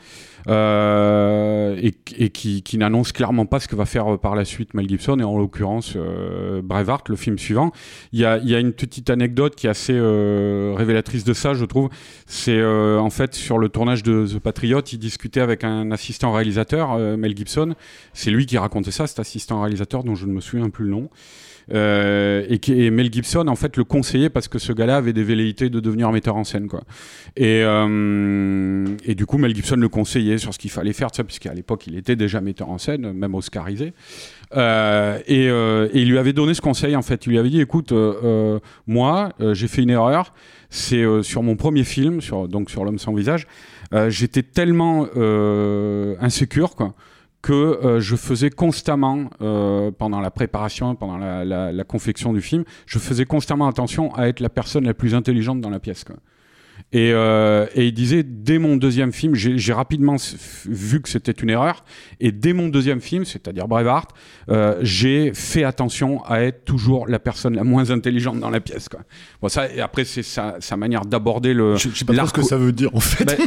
euh, 0.47 1.77
et, 1.81 1.93
et 2.17 2.29
qui, 2.29 2.77
n'annonce 2.77 3.13
clairement 3.13 3.45
pas 3.45 3.61
ce 3.61 3.67
que 3.69 3.77
va 3.77 3.85
faire 3.85 4.13
euh, 4.13 4.17
par 4.17 4.35
la 4.35 4.43
suite 4.43 4.73
Mel 4.73 4.89
Gibson 4.89 5.19
et 5.19 5.23
en 5.23 5.37
l'occurrence 5.37 5.93
euh, 5.95 6.61
Braveheart, 6.61 7.07
le 7.07 7.15
film 7.15 7.37
suivant. 7.37 7.71
Il 8.11 8.19
y 8.19 8.25
a, 8.25 8.37
y 8.39 8.55
a 8.55 8.59
une 8.59 8.73
petite 8.73 9.09
anecdote 9.09 9.55
qui 9.55 9.67
est 9.67 9.69
assez 9.69 9.93
révélatrice 9.93 11.23
de 11.23 11.33
ça, 11.33 11.53
je 11.53 11.63
trouve. 11.63 11.89
C'est 12.25 12.61
en 12.63 13.09
fait 13.09 13.35
sur 13.35 13.57
le 13.57 13.69
tournage 13.69 14.03
de 14.03 14.25
The 14.27 14.39
Patriot, 14.39 14.81
il 14.81 14.99
discutait 14.99 15.41
avec 15.41 15.63
un 15.63 15.91
assistant 15.91 16.33
réalisateur, 16.33 16.97
Mel 17.17 17.35
Gibson. 17.37 17.75
C'est 18.13 18.31
lui 18.31 18.45
qui 18.45 18.57
racontait 18.57 18.91
ça, 18.91 19.07
cet 19.07 19.19
assistant 19.19 19.61
réalisateur 19.61 20.03
dont 20.03 20.15
je 20.15 20.25
ne 20.25 20.33
me 20.33 20.41
souviens 20.41 20.69
plus 20.69 20.85
le 20.85 20.91
nom. 20.91 21.09
Euh, 21.71 22.45
et, 22.49 22.57
qui, 22.59 22.89
Mel 22.89 23.11
Gibson 23.11 23.47
en 23.47 23.55
fait 23.55 23.77
le 23.77 23.83
conseillait 23.83 24.29
parce 24.29 24.47
que 24.47 24.57
ce 24.57 24.73
gars-là 24.73 24.97
avait 24.97 25.13
des 25.13 25.23
velléités 25.23 25.69
de 25.69 25.79
devenir 25.79 26.11
metteur 26.11 26.35
en 26.35 26.43
scène 26.43 26.67
quoi. 26.67 26.81
Et, 27.35 27.61
euh, 27.63 28.85
et 29.05 29.15
du 29.15 29.25
coup 29.25 29.37
Mel 29.37 29.55
Gibson 29.55 29.75
le 29.75 29.89
conseillait 29.89 30.37
sur 30.37 30.53
ce 30.53 30.59
qu'il 30.59 30.71
fallait 30.71 30.93
faire, 30.93 31.09
puisqu'à 31.25 31.53
l'époque 31.53 31.85
il 31.87 31.95
était 31.95 32.15
déjà 32.15 32.41
metteur 32.41 32.69
en 32.69 32.77
scène, 32.77 33.13
même 33.13 33.35
oscarisé. 33.35 33.93
Euh, 34.55 35.19
et, 35.27 35.47
euh, 35.49 35.89
et 35.93 36.01
il 36.01 36.09
lui 36.09 36.17
avait 36.17 36.33
donné 36.33 36.53
ce 36.53 36.61
conseil 36.61 36.95
en 36.95 37.03
fait. 37.03 37.25
Il 37.25 37.29
lui 37.29 37.37
avait 37.37 37.49
dit 37.49 37.61
écoute, 37.61 37.93
moi 38.87 39.33
j'ai 39.39 39.67
fait 39.67 39.83
une 39.83 39.91
erreur. 39.91 40.33
C'est 40.71 41.03
sur 41.23 41.41
mon 41.41 41.55
premier 41.55 41.83
film, 41.83 42.19
donc 42.47 42.69
sur 42.69 42.85
l'homme 42.85 42.99
sans 42.99 43.13
visage. 43.13 43.47
J'étais 44.09 44.43
tellement 44.43 45.07
insécure 46.21 46.75
quoi 46.75 46.95
que 47.41 47.53
euh, 47.53 47.99
je 48.01 48.15
faisais 48.15 48.49
constamment, 48.49 49.29
euh, 49.41 49.91
pendant 49.91 50.19
la 50.19 50.29
préparation, 50.31 50.95
pendant 50.95 51.17
la, 51.17 51.45
la- 51.45 51.71
la 51.71 51.83
confection 51.83 52.33
du 52.33 52.41
film, 52.41 52.63
je 52.85 52.99
faisais 52.99 53.25
constamment 53.25 53.67
attention 53.67 54.13
à 54.15 54.27
être 54.27 54.39
la 54.41 54.49
personne 54.49 54.85
la 54.85 54.93
plus 54.93 55.15
intelligente 55.15 55.61
dans 55.61 55.69
la 55.69 55.79
pièce. 55.79 56.03
Quoi. 56.03 56.17
Et, 56.91 57.11
euh, 57.13 57.67
et 57.75 57.85
il 57.85 57.93
disait, 57.93 58.23
dès 58.23 58.57
mon 58.57 58.75
deuxième 58.75 59.11
film, 59.13 59.35
j'ai 59.35 59.73
rapidement 59.73 60.15
vu 60.65 61.01
que 61.01 61.09
c'était 61.09 61.31
une 61.31 61.51
erreur, 61.51 61.83
et 62.19 62.31
dès 62.31 62.51
mon 62.53 62.67
deuxième 62.67 62.99
film, 62.99 63.25
c'est-à-dire 63.25 63.67
Braveheart, 63.67 64.09
euh, 64.49 64.79
j'ai 64.81 65.31
fait 65.35 65.63
attention 65.63 66.23
à 66.25 66.41
être 66.41 66.65
toujours 66.65 67.07
la 67.07 67.19
personne 67.19 67.55
la 67.55 67.63
moins 67.63 67.91
intelligente 67.91 68.39
dans 68.39 68.49
la 68.49 68.59
pièce. 68.59 68.89
Quoi. 68.89 69.01
Bon, 69.39 69.49
ça, 69.49 69.71
et 69.71 69.81
après, 69.81 70.03
c'est 70.03 70.23
sa, 70.23 70.55
sa 70.61 70.77
manière 70.77 71.05
d'aborder 71.05 71.53
le... 71.53 71.75
Je, 71.75 71.89
je 71.93 71.95
sais 71.99 72.05
pas 72.05 72.15
trop 72.15 72.25
ce 72.25 72.33
que 72.33 72.41
ça 72.41 72.57
veut 72.57 72.71
dire 72.71 72.89
en 72.95 72.99
fait. 72.99 73.25
ben, 73.25 73.37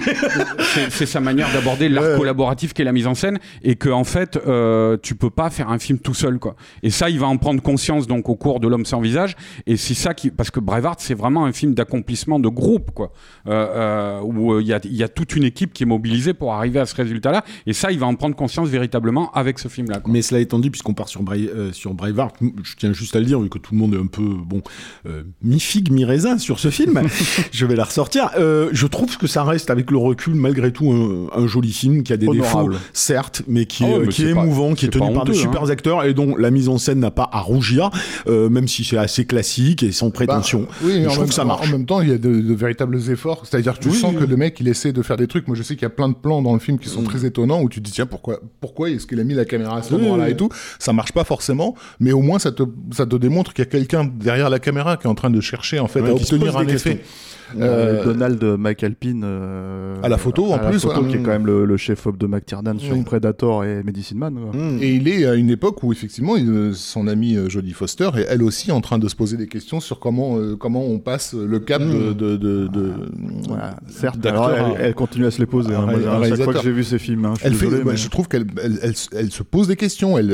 c'est- 0.91 1.07
sa 1.07 1.21
manière 1.21 1.53
d'aborder 1.53 1.89
l'art 1.89 2.03
Ouais. 2.03 2.17
collaboratif 2.17 2.73
qui 2.75 2.83
est 2.83 2.85
la 2.85 2.93
mise 2.93 3.07
en 3.07 3.15
scène 3.15 3.39
et 3.63 3.75
que 3.77 3.89
en 3.89 4.05
fait 4.05 4.37
euh, 4.47 4.97
tu 5.03 5.15
peux 5.15 5.31
pas 5.31 5.51
faire 5.51 5.69
un 5.69 5.79
film 5.79 5.99
tout 5.99 6.15
seul 6.15 6.39
quoi 6.39 6.57
et 6.83 6.91
ça 6.91 7.11
il 7.11 7.19
va 7.19 7.27
en 7.27 7.37
prendre 7.37 7.61
conscience 7.63 8.07
donc 8.07 8.29
au 8.29 8.35
cours 8.35 8.61
de 8.61 8.67
l'homme 8.69 8.85
sans 8.87 9.01
visage 9.01 9.35
et 9.67 9.77
c'est 9.77 9.95
ça 9.95 10.15
qui 10.15 10.31
parce 10.31 10.51
que 10.51 10.59
Braveheart 10.61 11.01
c'est 11.01 11.15
vraiment 11.15 11.45
un 11.45 11.53
film 11.53 11.75
d'accomplissement 11.75 12.39
de 12.41 12.49
groupe 12.49 12.91
quoi 12.93 13.13
où 13.47 14.61
il 14.61 14.67
y, 14.67 14.73
a, 14.73 14.81
il 14.85 14.95
y 14.95 15.03
a 15.03 15.09
toute 15.09 15.35
une 15.37 15.45
équipe 15.45 15.73
qui 15.73 15.83
est 15.83 15.87
mobilisée 15.87 16.35
pour 16.35 16.53
arriver 16.53 16.79
à 16.81 16.87
ce 16.87 16.95
résultat 16.95 17.33
là 17.33 17.45
et 17.67 17.73
ça 17.73 17.91
il 17.93 17.99
va 17.99 18.07
en 18.07 18.15
prendre 18.15 18.37
conscience 18.37 18.69
véritablement 18.69 19.31
avec 19.33 19.59
ce 19.59 19.69
film 19.69 19.89
là 19.91 20.01
quoi. 20.01 20.13
Mais 20.13 20.23
cela 20.23 20.41
étant 20.41 20.59
dit, 20.59 20.71
puisqu'on 20.71 20.95
part 20.95 21.09
sur, 21.09 21.23
Bra 21.23 21.37
euh, 21.37 21.73
sur 21.73 21.95
Braveheart, 21.95 22.37
je 22.63 22.75
tiens 22.77 22.93
juste 22.93 23.17
à 23.17 23.21
le 23.21 23.25
dire, 23.27 23.41
vu 23.41 23.49
que 23.49 23.59
tout 23.59 23.75
le 23.75 23.79
monde 23.81 23.95
est 23.95 23.99
un 23.99 24.07
peu, 24.07 24.23
bon, 24.23 24.63
euh, 25.07 25.23
mi-figue, 25.43 25.91
mi-raisin 25.91 26.39
sur 26.39 26.59
ce 26.59 26.71
film, 26.71 27.01
je 27.53 27.67
vais 27.67 27.77
la 27.77 27.85
ressortir. 27.85 28.31
Euh, 28.39 28.69
je 28.73 28.87
trouve 28.87 29.17
que 29.19 29.27
ça 29.27 29.45
reste, 29.45 29.71
avec 29.71 29.91
le 29.91 29.97
recul, 29.97 30.35
malgré 30.35 30.73
tout, 30.73 30.91
un, 30.93 31.39
un 31.41 31.47
joli 31.47 31.73
film 31.73 32.03
qui 32.03 32.13
a 32.13 32.17
des 32.17 32.29
Honorable. 32.29 32.73
défauts, 32.75 32.85
certes, 32.93 33.43
mais 33.49 33.67
qui, 33.67 33.85
Ah 33.85 33.89
ouais, 33.89 33.95
euh, 33.95 34.03
mais 34.07 34.09
qui 34.13 34.25
est, 34.25 34.35
pas- 34.35 34.43
émouvant, 34.43 34.75
qui 34.75 34.87
est 34.87 34.91
tenu 34.91 35.13
par 35.15 35.25
de 35.25 35.33
super 35.33 35.65
hein. 35.65 35.71
acteurs 35.71 36.05
et 36.05 36.15
dont 36.15 36.37
la 36.37 36.51
mise 36.51 36.69
en 36.69 36.79
scène 36.79 37.01
n'a 37.01 37.11
pas 37.11 37.29
à 37.33 37.41
rougir, 37.41 37.91
euh, 38.27 38.49
même 38.49 38.69
si 38.69 38.85
c'est 38.85 38.99
assez 38.99 39.25
classique 39.25 39.83
et 39.83 39.93
sans 39.93 40.11
prétention. 40.11 40.63
Bah, 40.63 40.77
oui, 40.85 40.93
mais 40.97 41.03
je 41.03 41.07
trouve 41.09 41.19
même, 41.21 41.29
que 41.29 41.35
ça 41.35 41.45
marche. 41.45 41.69
En 41.69 41.73
même 41.73 41.87
temps, 41.87 42.01
il 42.01 42.09
y 42.09 42.13
a 42.13 42.19
de, 42.19 42.41
de 42.41 42.55
véritables 42.55 42.99
fort. 43.23 43.47
C'est-à-dire 43.47 43.75
que 43.79 43.83
tu 43.85 43.89
Oui, 43.89 43.97
sens 43.97 44.13
oui. 44.15 44.21
que 44.21 44.25
le 44.25 44.37
mec, 44.37 44.59
il 44.61 44.69
essaie 44.69 44.93
de 44.93 45.01
faire 45.03 45.17
des 45.17 45.27
trucs. 45.27 45.47
Moi, 45.49 45.57
je 45.57 45.63
sais 45.63 45.75
qu'il 45.75 45.83
y 45.83 45.87
a 45.87 45.91
plein 45.91 46.09
de 46.09 46.15
plans 46.15 46.43
dans 46.43 46.53
le 46.53 46.59
film 46.59 46.79
qui 46.79 46.89
sont 46.89 47.03
Mm. 47.03 47.07
très 47.07 47.25
étonnants 47.25 47.63
où 47.63 47.69
tu 47.69 47.81
te 47.81 47.85
dis 47.87 47.93
tiens 47.93 48.07
pourquoi 48.07 48.41
pourquoi 48.61 48.91
est-ce 48.91 49.07
qu'il 49.07 49.19
a 49.21 49.25
mis 49.25 49.35
la 49.35 49.45
caméra 49.45 49.79
à 49.79 49.83
ce 49.83 49.95
Oui, 49.95 50.03
moment-là 50.03 50.29
et 50.29 50.37
tout? 50.37 50.49
Ça 50.79 50.93
marche 50.93 51.13
pas 51.13 51.25
forcément, 51.25 51.75
mais 52.01 52.13
au 52.13 52.21
moins 52.21 52.39
ça 52.39 52.53
te 52.53 52.63
ça 52.93 53.07
te 53.07 53.17
démontre 53.17 53.55
qu'il 53.55 53.65
y 53.65 53.69
a 53.69 53.71
quelqu'un 53.71 54.05
derrière 54.05 54.51
la 54.51 54.59
caméra 54.59 54.97
qui 54.97 55.07
est 55.07 55.11
en 55.11 55.15
train 55.15 55.31
de 55.31 55.41
chercher 55.41 55.79
en 55.79 55.89
fait 55.89 56.01
Ouais, 56.01 56.11
à 56.11 56.15
obtenir 56.15 56.57
un 56.57 56.67
effet. 56.67 56.73
questions. 56.97 56.99
Euh, 57.61 58.05
Donald 58.05 58.43
McAlpine 58.59 59.23
euh, 59.25 59.97
à 60.03 60.09
la 60.09 60.19
photo, 60.19 60.47
en 60.53 60.55
à 60.57 60.63
la 60.63 60.71
plus, 60.71 60.81
photo, 60.81 61.03
ouais. 61.03 61.09
qui 61.09 61.17
est 61.17 61.21
quand 61.23 61.31
même 61.31 61.47
le, 61.47 61.65
le 61.65 61.77
chef-op 61.77 62.17
de 62.19 62.27
McTiernan 62.27 62.79
sur. 62.79 62.97
Predator 63.05 63.65
et 63.65 63.83
Medicine 63.83 64.19
Man. 64.19 64.35
Mm. 64.53 64.79
Et 64.81 64.91
il 64.95 65.09
est 65.09 65.27
à 65.27 65.35
une 65.35 65.51
époque 65.51 65.83
où 65.83 65.93
effectivement 65.93 66.37
il- 66.37 66.49
euh, 66.49 66.73
son 66.73 67.07
amie 67.09 67.37
euh, 67.37 67.49
Jodie 67.49 67.73
Foster 67.73 68.09
est 68.17 68.27
elle 68.29 68.43
aussi 68.43 68.71
en 68.73 68.81
train 68.81 68.99
de 68.99 69.09
se 69.09 69.17
poser 69.17 69.37
des 69.37 69.49
questions 69.49 69.81
sur 69.81 69.99
comment 69.99 70.39
euh, 70.39 70.57
comment 70.57 70.85
on 70.87 70.99
passe 70.99 71.35
le 71.35 71.59
cap 71.59 71.83
de, 71.83 72.13
de, 72.13 72.37
de, 72.37 72.69
de- 72.69 72.93
Voilà, 73.49 73.77
certes, 73.89 74.25
alors, 74.25 74.51
elle, 74.51 74.65
elle 74.81 74.95
continue 74.95 75.27
à 75.27 75.31
se 75.31 75.41
les 75.41 75.47
poser. 75.47 75.75
hein. 75.75 75.83
Moi, 75.87 75.95
un 76.09 76.23
à 76.23 76.29
chaque 76.29 76.43
fois 76.43 76.55
que 76.55 76.63
j'ai 76.63 76.71
vu 76.73 76.85
ces 76.85 76.99
films, 76.99 77.25
hein, 77.25 77.35
je 77.41 77.47
Elle 77.47 77.55
fait, 77.55 77.67
désolé, 77.67 77.83
mais- 77.85 77.97
je 77.97 78.09
trouve 78.09 78.29
qu'elle 78.29 78.47
elle, 78.63 78.79
elle, 78.83 78.95
elle 79.17 79.31
se 79.31 79.43
pose 79.43 79.69
des 79.69 79.77
questions, 79.77 80.17
elle, 80.17 80.31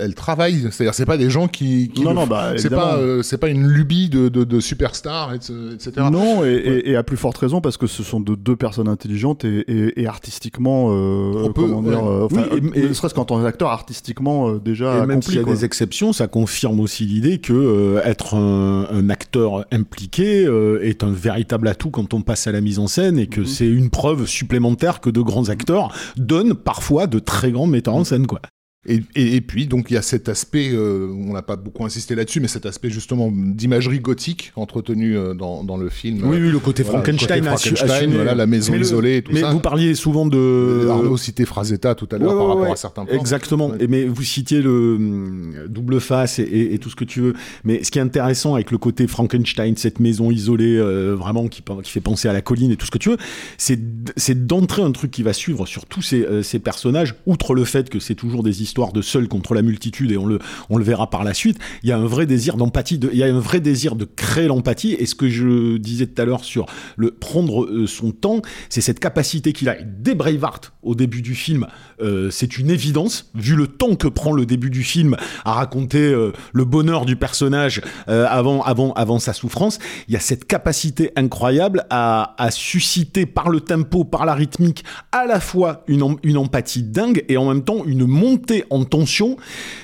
elle, 0.00 0.14
travaille. 0.14 0.66
C'est-à-dire, 0.70 0.94
c'est 0.94 1.06
pas 1.06 1.16
des 1.16 1.30
gens 1.30 1.46
qui, 1.48 1.90
qui 1.94 2.02
Non, 2.02 2.14
non, 2.14 2.26
bah, 2.26 2.52
c'est 2.56 2.70
pas, 2.70 2.96
euh, 2.96 3.22
c'est 3.22 3.38
pas 3.38 3.48
une 3.48 3.66
lubie 3.66 4.08
de, 4.08 4.28
de, 4.28 4.44
de 4.44 4.60
superstar, 4.60 5.32
etc. 5.34 5.90
Non, 6.10 6.44
et, 6.44 6.49
et- 6.54 6.90
et 6.90 6.96
à 6.96 7.02
plus 7.02 7.16
forte 7.16 7.38
raison 7.38 7.60
parce 7.60 7.76
que 7.76 7.86
ce 7.86 8.02
sont 8.02 8.20
de 8.20 8.34
deux 8.34 8.56
personnes 8.56 8.88
intelligentes 8.88 9.44
et, 9.44 9.64
et- 9.68 10.00
et 10.02 10.06
artistiquement, 10.06 10.88
euh, 10.90 11.44
On 11.44 11.52
peut, 11.52 11.66
dire, 11.66 11.78
ouais. 11.78 11.94
euh, 11.94 12.24
enfin, 12.24 12.42
Oui, 12.52 12.58
et- 12.74 12.80
ne 12.82 12.90
et- 12.90 12.94
serait-ce 12.94 13.14
qu'en 13.14 13.24
tant 13.24 13.42
qu'acteur, 13.42 13.70
artistiquement 13.70 14.48
euh, 14.50 14.58
déjà 14.58 14.96
Et 14.96 15.00
même 15.00 15.10
accompli. 15.10 15.28
s'il 15.30 15.36
y 15.36 15.38
a 15.38 15.44
quoi. 15.44 15.52
des 15.54 15.64
exceptions, 15.64 16.12
ça 16.12 16.28
confirme 16.28 16.80
aussi 16.80 17.04
l'idée 17.04 17.38
que 17.38 17.52
euh, 17.52 18.00
être 18.04 18.34
un, 18.34 18.86
un 18.90 19.10
acteur 19.10 19.64
impliqué 19.72 20.44
euh, 20.46 20.80
est 20.82 21.04
un 21.04 21.10
véritable 21.12 21.68
atout 21.68 21.90
quand 21.90 22.14
on 22.14 22.22
passe 22.22 22.46
à 22.46 22.52
la 22.52 22.60
mise 22.60 22.78
en 22.78 22.86
scène 22.86 23.18
et 23.18 23.26
que 23.26 23.44
c'est 23.44 23.68
une 23.68 23.90
preuve 23.90 24.26
supplémentaire 24.26 25.00
que 25.00 25.10
de 25.10 25.20
grands 25.20 25.48
acteurs 25.48 25.92
donnent 26.16 26.54
parfois 26.54 27.06
de 27.06 27.18
très 27.18 27.50
grands 27.52 27.66
metteurs 27.66 27.94
en 27.94 28.04
scène, 28.04 28.26
quoi. 28.26 28.40
Et, 28.86 29.02
et, 29.14 29.36
et 29.36 29.40
puis, 29.42 29.66
donc, 29.66 29.90
il 29.90 29.94
y 29.94 29.96
a 29.98 30.02
cet 30.02 30.30
aspect, 30.30 30.70
euh, 30.72 31.12
on 31.12 31.34
n'a 31.34 31.42
pas 31.42 31.56
beaucoup 31.56 31.84
insisté 31.84 32.14
là-dessus, 32.14 32.40
mais 32.40 32.48
cet 32.48 32.64
aspect 32.64 32.88
justement 32.88 33.30
d'imagerie 33.30 34.00
gothique 34.00 34.52
entretenu 34.56 35.18
euh, 35.18 35.34
dans, 35.34 35.62
dans 35.64 35.76
le 35.76 35.90
film. 35.90 36.22
Oui, 36.24 36.38
oui, 36.40 36.50
le 36.50 36.58
côté 36.60 36.82
Voilà, 36.82 37.00
Frankenstein, 37.00 37.44
le 37.44 37.50
côté 37.50 37.76
Frankenstein, 37.76 38.10
voilà, 38.14 38.34
la 38.34 38.46
maison 38.46 38.72
Mais 38.72 38.80
isolée 38.80 39.16
et 39.18 39.22
tout 39.22 39.32
mais 39.34 39.42
ça. 39.42 39.50
vous 39.50 39.60
parliez 39.60 39.94
souvent 39.94 40.24
de 40.24 40.86
Arnaud 40.88 41.18
citait 41.18 41.44
Frazetta 41.44 41.94
tout 41.94 42.08
à 42.10 42.16
l'heure 42.16 42.30
Ouais, 42.30 42.36
par 42.38 42.46
ouais, 42.46 42.52
rapport 42.52 42.64
ouais. 42.64 42.72
à 42.72 42.76
certains 42.76 43.04
plans. 43.04 43.20
Exactement. 43.20 43.74
Et 43.78 43.86
mais 43.86 44.06
vous 44.06 44.22
citiez 44.22 44.62
le 44.62 44.94
hum, 44.94 45.54
double 45.68 46.00
face 46.00 46.38
et, 46.38 46.78
tout 46.80 46.88
ce 46.88 46.96
que 46.96 47.04
tu 47.04 47.20
veux. 47.20 47.34
Mais 47.64 47.84
ce 47.84 47.90
qui 47.90 47.98
est 47.98 48.02
intéressant 48.02 48.54
avec 48.54 48.70
le 48.70 48.78
côté 48.78 49.06
Frankenstein, 49.06 49.76
cette 49.76 50.00
maison 50.00 50.30
isolée, 50.30 50.78
euh, 50.78 51.14
vraiment 51.14 51.48
qui, 51.48 51.62
fait 51.84 52.00
penser 52.00 52.28
à 52.28 52.32
la 52.32 52.40
colline 52.40 52.70
et 52.70 52.76
tout 52.76 52.86
ce 52.86 52.90
que 52.90 52.98
tu 52.98 53.10
veux, 53.10 53.18
c'est 53.58 54.46
d'entrer 54.46 54.80
un 54.80 54.92
truc 54.92 55.10
qui 55.10 55.22
va 55.22 55.34
suivre 55.34 55.66
sur 55.66 55.84
tous 55.84 56.00
ces, 56.00 56.26
ces 56.42 56.60
personnages. 56.60 57.14
Outre 57.26 57.52
le 57.52 57.64
fait 57.64 57.90
que 57.90 57.98
c'est 57.98 58.14
toujours 58.14 58.42
des 58.42 58.62
histoires 58.62 58.69
de 58.92 59.02
seuls 59.02 59.28
contre 59.28 59.54
la 59.54 59.62
multitude 59.62 60.12
et 60.12 60.16
on 60.16 60.26
le 60.26 60.38
on 60.68 60.76
le 60.78 60.84
verra 60.84 61.10
par 61.10 61.24
la 61.24 61.34
suite. 61.34 61.58
Il 61.82 61.88
y 61.88 61.92
a 61.92 61.96
un 61.98 62.06
vrai 62.06 62.26
désir 62.26 62.56
d'empathie. 62.56 62.98
de- 62.98 63.10
Il 63.12 63.18
y 63.18 63.22
a 63.22 63.26
un 63.26 63.38
vrai 63.40 63.60
désir 63.60 63.96
de 63.96 64.04
créer 64.04 64.46
l'empathie. 64.46 64.94
Et 64.98 65.06
ce 65.06 65.14
que 65.14 65.28
je 65.28 65.76
disais 65.76 66.06
tout 66.06 66.20
à 66.22 66.24
l'heure 66.24 66.44
sur 66.44 66.66
le 66.96 67.10
prendre 67.10 67.64
euh, 67.64 67.86
son 67.86 68.12
temps, 68.12 68.40
c'est 68.68 68.80
cette 68.80 69.00
capacité 69.00 69.52
qu'il 69.52 69.68
a. 69.68 69.76
Dès 69.82 70.14
Braveheart, 70.14 70.72
au 70.82 70.94
début 70.94 71.22
du 71.22 71.34
film, 71.34 71.66
euh, 72.00 72.30
c'est 72.30 72.58
une 72.58 72.70
évidence, 72.70 73.30
vu 73.34 73.56
le 73.56 73.66
temps 73.66 73.96
que 73.96 74.08
prend 74.08 74.32
le 74.32 74.46
début 74.46 74.70
du 74.70 74.82
film 74.82 75.16
à 75.44 75.52
raconter 75.52 75.98
euh, 76.12 76.32
le 76.52 76.64
bonheur 76.64 77.04
du 77.06 77.16
personnage 77.16 77.82
avant, 78.06 78.62
avant, 78.62 78.92
avant 78.94 79.18
sa 79.18 79.32
souffrance. 79.32 79.78
Il 80.08 80.14
y 80.14 80.16
a 80.16 80.20
cette 80.20 80.46
capacité 80.46 81.10
incroyable 81.16 81.84
à, 81.90 82.34
à 82.38 82.50
susciter 82.50 83.26
par 83.26 83.48
le 83.50 83.60
tempo, 83.60 84.04
par 84.04 84.24
la 84.26 84.34
rythmique, 84.34 84.84
à 85.12 85.26
la 85.26 85.40
fois 85.40 85.84
une, 85.88 86.16
une 86.22 86.36
empathie 86.36 86.82
dingue 86.82 87.24
et 87.28 87.36
en 87.36 87.48
même 87.48 87.62
temps 87.64 87.84
une 87.84 88.06
montée 88.06 88.59
en 88.70 88.84
tension. 88.84 89.36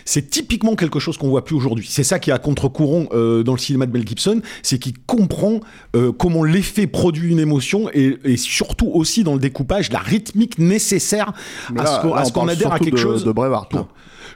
C'est 0.05 0.29
typiquement 0.31 0.75
quelque 0.77 0.99
chose 0.99 1.17
qu'on 1.17 1.29
voit 1.29 1.45
plus 1.45 1.57
aujourd'hui. 1.57 1.87
C'est 1.89 2.05
ça 2.05 2.19
qui 2.19 2.31
est 2.31 2.33
à 2.33 2.39
contre-courant 2.39 3.07
euh, 3.13 3.43
dans 3.43 3.53
le 3.53 3.59
cinéma 3.59 3.87
de 3.87 3.93
Mel 3.93 4.07
Gibson, 4.07 4.41
c'est 4.63 4.79
qu'il 4.79 4.99
comprend 5.07 5.61
euh, 5.95 6.13
comment 6.13 6.45
l'effet 6.45 6.87
produit 6.87 7.31
une 7.31 7.39
émotion 7.41 7.89
et, 7.95 8.19
et 8.25 8.37
surtout 8.37 8.89
aussi 8.93 9.25
dans 9.25 9.35
le 9.35 9.41
découpage 9.41 9.91
la 9.93 9.99
rythmique 9.99 10.59
nécessaire 10.59 11.33
à 11.77 11.83
là- 11.83 11.97
ce 11.97 12.01
qu'on 12.03 12.15
à 12.15 12.25
ce 12.25 12.33
adhère 12.51 12.73
à 12.73 12.79
quelque 12.79 12.93
de- 12.97 13.01
chose. 13.01 13.25
de. 13.25 13.33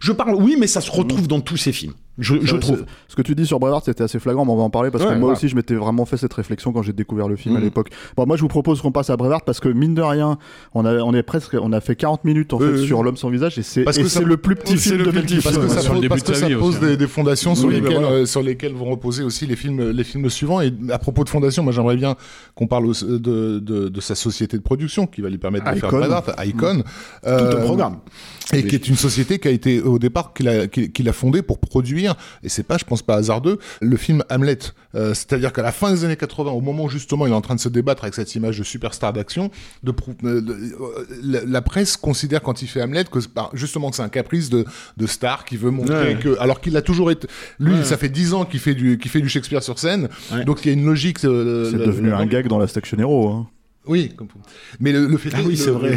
Je 0.01 0.12
parle, 0.12 0.34
oui, 0.34 0.57
mais 0.59 0.66
ça 0.66 0.80
se 0.80 0.91
retrouve 0.91 1.28
dans 1.28 1.41
tous 1.41 1.57
ces 1.57 1.72
films. 1.72 1.93
Je, 2.20 2.56
trouve. 2.56 2.84
Ce 3.08 3.16
que 3.16 3.22
tu 3.22 3.34
dis 3.34 3.46
sur 3.46 3.58
Braveheart, 3.58 3.84
c'était 3.86 4.04
assez 4.04 4.18
flagrant, 4.18 4.44
mais 4.44 4.52
on 4.52 4.56
va 4.56 4.62
en 4.62 4.70
parler 4.70 4.90
parce 4.90 5.04
que 5.04 5.08
moi 5.10 5.18
voilà. 5.18 5.32
aussi, 5.36 5.48
je 5.48 5.56
m'étais 5.56 5.74
vraiment 5.74 6.04
fait 6.04 6.16
cette 6.16 6.32
réflexion 6.34 6.72
quand 6.72 6.82
j'ai 6.82 6.92
découvert 6.92 7.28
le 7.28 7.36
film 7.36 7.56
à 7.56 7.58
Mhm. 7.58 7.64
l'époque. 7.64 7.88
Bon, 8.16 8.26
moi, 8.26 8.36
je 8.36 8.42
vous 8.42 8.48
propose 8.48 8.80
qu'on 8.82 8.92
passe 8.92 9.10
à 9.10 9.16
Braveheart 9.16 9.44
parce 9.44 9.60
que 9.60 9.68
mine 9.68 9.94
de 9.94 10.02
rien, 10.02 10.38
on 10.74 10.84
a, 10.84 10.94
on 10.98 11.14
est 11.14 11.22
presque, 11.22 11.56
on 11.60 11.72
a 11.72 11.80
fait 11.80 11.96
40 11.96 12.24
minutes 12.24 12.52
en 12.52 12.58
fait 12.58 12.78
sur 12.78 13.02
l'homme 13.02 13.16
sans 13.16 13.30
visage 13.30 13.58
et 13.58 13.62
c'est, 13.62 13.84
le 13.84 14.36
plus 14.36 14.54
petit 14.56 14.78
c'est 14.78 14.90
film 14.90 14.98
le 14.98 15.04
de 15.06 15.10
plus 15.10 15.22
petit, 15.22 15.40
parce 15.40 15.56
que 15.58 15.68
ça 15.68 15.80
sur 15.80 15.94
le 15.94 16.00
pose, 16.00 16.02
début 16.02 16.08
parce 16.08 16.22
de 16.22 16.28
que 16.28 16.34
sa 16.34 16.40
ça 16.40 16.48
vie 16.48 16.54
pose 16.56 16.76
aussi, 16.76 16.86
des, 16.86 16.96
des 16.96 17.06
fondations 17.06 17.54
sur, 17.54 17.68
Oui, 17.68 17.74
ben 17.80 17.84
lesquelles, 17.84 18.00
voilà. 18.02 18.16
euh, 18.16 18.26
sur 18.26 18.42
lesquelles 18.42 18.72
vont 18.74 18.90
reposer 18.90 19.22
aussi 19.22 19.46
les 19.46 19.56
films, 19.56 19.90
les 19.90 20.04
films 20.04 20.28
suivants. 20.30 20.60
Et 20.60 20.72
à 20.90 20.98
propos 20.98 21.24
de 21.24 21.28
fondation, 21.28 21.62
moi 21.62 21.72
j'aimerais 21.72 21.96
bien 21.96 22.16
qu'on 22.54 22.66
parle 22.66 22.86
aussi 22.86 23.04
de, 23.06 23.18
de, 23.58 23.88
de 23.88 24.00
sa 24.00 24.14
société 24.14 24.56
de 24.56 24.62
production 24.62 25.06
qui 25.06 25.20
va 25.20 25.28
lui 25.30 25.38
permettre 25.38 25.70
de 25.72 25.78
faire 25.78 25.88
Icon. 25.88 25.98
Braveheart, 25.98 26.30
Icon. 26.46 26.82
Tout 27.22 27.28
un 27.28 27.56
programme. 27.64 27.96
Et 28.52 28.64
qui 28.64 28.74
est 28.74 28.88
une 28.88 28.96
société 28.96 29.38
qui 29.38 29.46
a 29.48 29.52
été 29.52 29.80
au 29.80 29.98
départ 30.00 30.32
qu'il 30.34 30.48
a, 30.48 30.66
qu'il 30.66 30.90
qu'il 30.90 31.08
a 31.08 31.12
fondée 31.12 31.40
pour 31.42 31.58
produire, 31.60 32.09
et 32.42 32.48
c'est 32.48 32.62
pas, 32.62 32.78
je 32.78 32.84
pense 32.84 33.02
pas 33.02 33.14
hasardeux, 33.16 33.58
le 33.80 33.96
film 33.96 34.22
Hamlet. 34.30 34.58
Euh, 34.94 35.14
C'est-à-dire 35.14 35.52
qu'à 35.52 35.62
la 35.62 35.72
fin 35.72 35.92
des 35.92 36.04
années 36.04 36.16
80, 36.16 36.50
au 36.50 36.61
moment 36.61 36.84
où 36.84 36.88
justement 36.88 37.26
il 37.26 37.30
est 37.32 37.36
en 37.36 37.40
train 37.40 37.54
de 37.54 37.61
se 37.61 37.68
débattre 37.68 38.02
avec 38.04 38.14
cette 38.14 38.34
image 38.34 38.58
de 38.58 38.64
superstar 38.64 39.12
d'action, 39.12 39.50
de, 39.82 39.92
euh, 40.24 40.40
de- 40.40 40.52
euh, 40.52 41.40
la, 41.46 41.62
presse 41.62 41.96
considère 41.96 42.42
quand 42.42 42.62
il 42.62 42.68
fait 42.68 42.82
Hamlet 42.82 43.04
que 43.04 43.20
c'est 43.20 43.32
pas- 43.32 43.50
justement 43.52 43.90
que 43.90 43.96
c'est 43.96 44.02
un 44.02 44.08
caprice 44.08 44.50
de, 44.50 44.64
de 44.96 45.06
star 45.06 45.44
qui 45.44 45.56
veut 45.56 45.70
montrer 45.70 46.14
Ouais. 46.14 46.18
que, 46.20 46.38
alors 46.40 46.61
qu'il 46.61 46.76
a 46.76 46.82
toujours 46.82 47.11
été, 47.11 47.28
lui, 47.58 47.74
Ouais. 47.74 47.84
ça 47.84 47.96
fait 47.96 48.08
10 48.08 48.34
ans 48.34 48.44
qu'il 48.44 48.61
fait 48.61 48.74
du, 48.74 48.98
qu'il 48.98 49.11
fait 49.11 49.20
du 49.20 49.28
Shakespeare 49.28 49.62
sur 49.62 49.78
scène, 49.78 50.08
Ouais. 50.32 50.44
donc 50.44 50.64
il 50.64 50.68
y 50.68 50.70
a 50.70 50.72
une 50.74 50.84
logique. 50.84 51.24
euh, 51.24 51.70
C'est 51.70 51.78
devenu 51.78 52.12
un 52.12 52.26
gag 52.26 52.48
dans 52.48 52.58
la 52.58 52.66
Station 52.66 52.98
Hero. 52.98 53.28
Hein. 53.28 53.46
Oui, 53.91 54.12
mais 54.80 54.93
le, 54.93 55.07
le 55.07 55.16
fait 55.18 55.30
Ah 55.34 55.41
est- 55.41 55.45
oui, 55.47 55.57
c'est 55.57 55.70
vrai. 55.70 55.97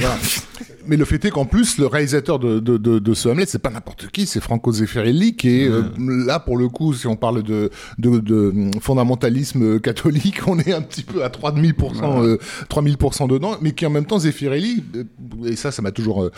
mais 0.88 0.98
le 0.98 1.06
fait 1.06 1.24
est 1.26 1.30
qu'en 1.30 1.46
plus, 1.46 1.78
le 1.78 1.86
réalisateur 1.88 2.40
de, 2.40 2.60
de, 2.60 2.78
de, 2.78 3.00
de 3.00 3.14
ce 3.14 3.30
Hamlet, 3.30 3.46
c'est 3.48 3.60
pas 3.62 3.70
n'importe 3.70 4.08
qui, 4.12 4.26
c'est 4.26 4.42
Franco 4.42 4.72
Zeffirelli, 4.72 5.36
qui 5.36 5.62
est 5.62 5.68
euh, 5.70 5.84
là 5.98 6.40
pour 6.40 6.58
le 6.58 6.68
coup, 6.70 6.94
si 6.94 7.08
on 7.08 7.16
parle 7.16 7.44
de, 7.44 7.70
de, 8.00 8.20
de 8.20 8.36
hum, 8.36 8.72
fondamentalisme 8.82 9.80
catholique, 9.80 10.42
on 10.48 10.60
est 10.60 10.74
un 10.74 10.82
petit 10.82 11.04
peu 11.04 11.24
à 11.24 11.30
3000%, 11.30 12.24
euh, 12.24 12.38
3000% 12.70 13.30
dedans, 13.30 13.56
mais 13.62 13.72
qui 13.74 13.86
en 13.86 13.90
même 13.90 14.06
temps 14.06 14.20
Zeffirelli, 14.20 14.84
euh, 14.96 15.04
et 15.46 15.56
ça, 15.56 15.72
ça 15.72 15.82
m'a 15.82 15.92
toujours 15.92 16.24
euh, 16.24 16.32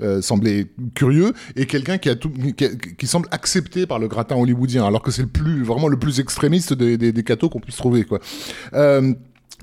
euh, 0.00 0.22
semblé 0.22 0.66
curieux, 0.94 1.32
est 1.56 1.66
quelqu'un 1.66 1.98
qui 1.98 2.08
a 2.08 2.14
tout, 2.16 2.30
qui, 2.56 2.64
a- 2.64 2.74
qui 2.74 3.06
semble 3.06 3.28
accepté 3.30 3.86
par 3.86 3.98
le 3.98 4.08
gratin 4.08 4.36
hollywoodien, 4.36 4.84
alors 4.86 5.02
que 5.02 5.10
c'est 5.10 5.22
le 5.22 5.28
plus 5.28 5.62
vraiment 5.62 5.88
le 5.88 5.98
plus 5.98 6.20
extrémiste 6.20 6.72
des, 6.72 6.96
des, 6.96 7.12
des 7.12 7.22
cathos 7.22 7.48
qu'on 7.48 7.60
puisse 7.60 7.76
trouver, 7.76 8.04
quoi. 8.04 8.18
Euh, 8.74 9.12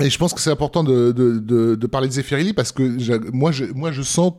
et 0.02 0.10
je 0.10 0.18
pense 0.18 0.34
que 0.34 0.40
c'est 0.42 0.50
important 0.52 0.84
de, 0.84 1.12
de, 1.12 1.40
de, 1.40 1.76
de 1.76 1.88
parler 1.88 2.08
de 2.08 2.14
Zeffirelli 2.14 2.54
parce 2.54 2.72
que 2.72 3.32
moi, 3.32 3.52
je, 3.52 3.66
moi, 3.66 3.92
je 3.92 4.02
sens, 4.02 4.34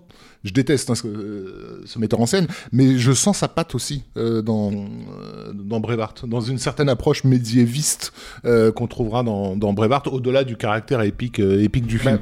je 0.45 0.53
déteste 0.53 0.89
hein, 0.91 0.95
ce, 0.95 1.07
euh, 1.07 1.83
ce 1.85 1.99
metteur 1.99 2.21
en 2.21 2.27
scène, 2.27 2.47
mais 2.73 2.97
je 2.99 3.13
sens 3.13 3.39
sa 3.39 3.49
patte 3.49 3.75
aussi 3.75 4.05
euh, 4.17 4.41
dans, 4.43 4.73
euh, 4.73 5.53
dans 5.53 5.81
Braveheart, 5.81 6.27
dans 6.27 6.41
une 6.41 6.59
certaine 6.59 6.89
approche 6.89 7.25
médiéviste 7.25 8.13
euh, 8.45 8.73
qu'on 8.73 8.87
trouvera 8.87 9.23
dans, 9.23 9.57
dans 9.57 9.73
Braveheart, 9.73 10.07
au-delà 10.09 10.45
du 10.45 10.57
caractère 10.57 11.03
épique, 11.03 11.39
épique 11.41 11.87
du 11.87 11.99
film. 11.99 12.19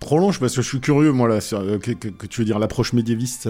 Prolonge 0.00 0.38
parce 0.40 0.54
que 0.54 0.62
je 0.62 0.68
suis 0.68 0.80
curieux, 0.80 1.12
moi, 1.12 1.28
là, 1.28 1.40
sur, 1.40 1.60
que, 1.80 1.90
que- 1.92 2.26
tu 2.26 2.40
veux 2.40 2.44
dire 2.44 2.58
l'approche 2.58 2.92
médiéviste. 2.92 3.48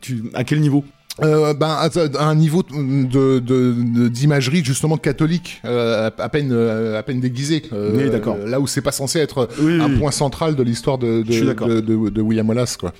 tu, 0.00 0.24
à 0.34 0.44
quel 0.44 0.60
niveau? 0.60 0.84
Euh, 1.22 1.54
ben, 1.54 1.68
à, 1.68 1.88
un 2.28 2.34
niveau 2.34 2.62
de, 2.62 3.38
de- 3.38 3.38
de- 3.40 4.08
d'imagerie 4.08 4.64
justement 4.64 4.96
catholique, 4.96 5.60
euh, 5.64 6.10
à, 6.18 6.28
peine, 6.28 6.50
euh, 6.52 6.98
à 6.98 7.02
peine 7.02 7.20
déguisé. 7.20 7.62
euh, 7.72 7.90
Oui, 7.94 8.10
d'accord. 8.10 8.36
Là 8.46 8.60
où 8.60 8.66
c'est 8.66 8.80
pas 8.82 8.92
censé 8.92 9.18
être 9.18 9.48
Oui, 9.60 9.80
un 9.80 9.90
oui. 9.90 9.98
point 9.98 10.10
central 10.10 10.54
de 10.56 10.62
l'histoire 10.62 10.98
de, 10.98 11.22
Je 11.26 11.32
suis 11.32 11.42
de, 11.42 11.46
d'accord. 11.46 11.68
de, 11.68 11.80
de- 11.80 12.08
de 12.10 12.20
William 12.22 12.48
Wallace, 12.48 12.76
quoi. 12.76 12.92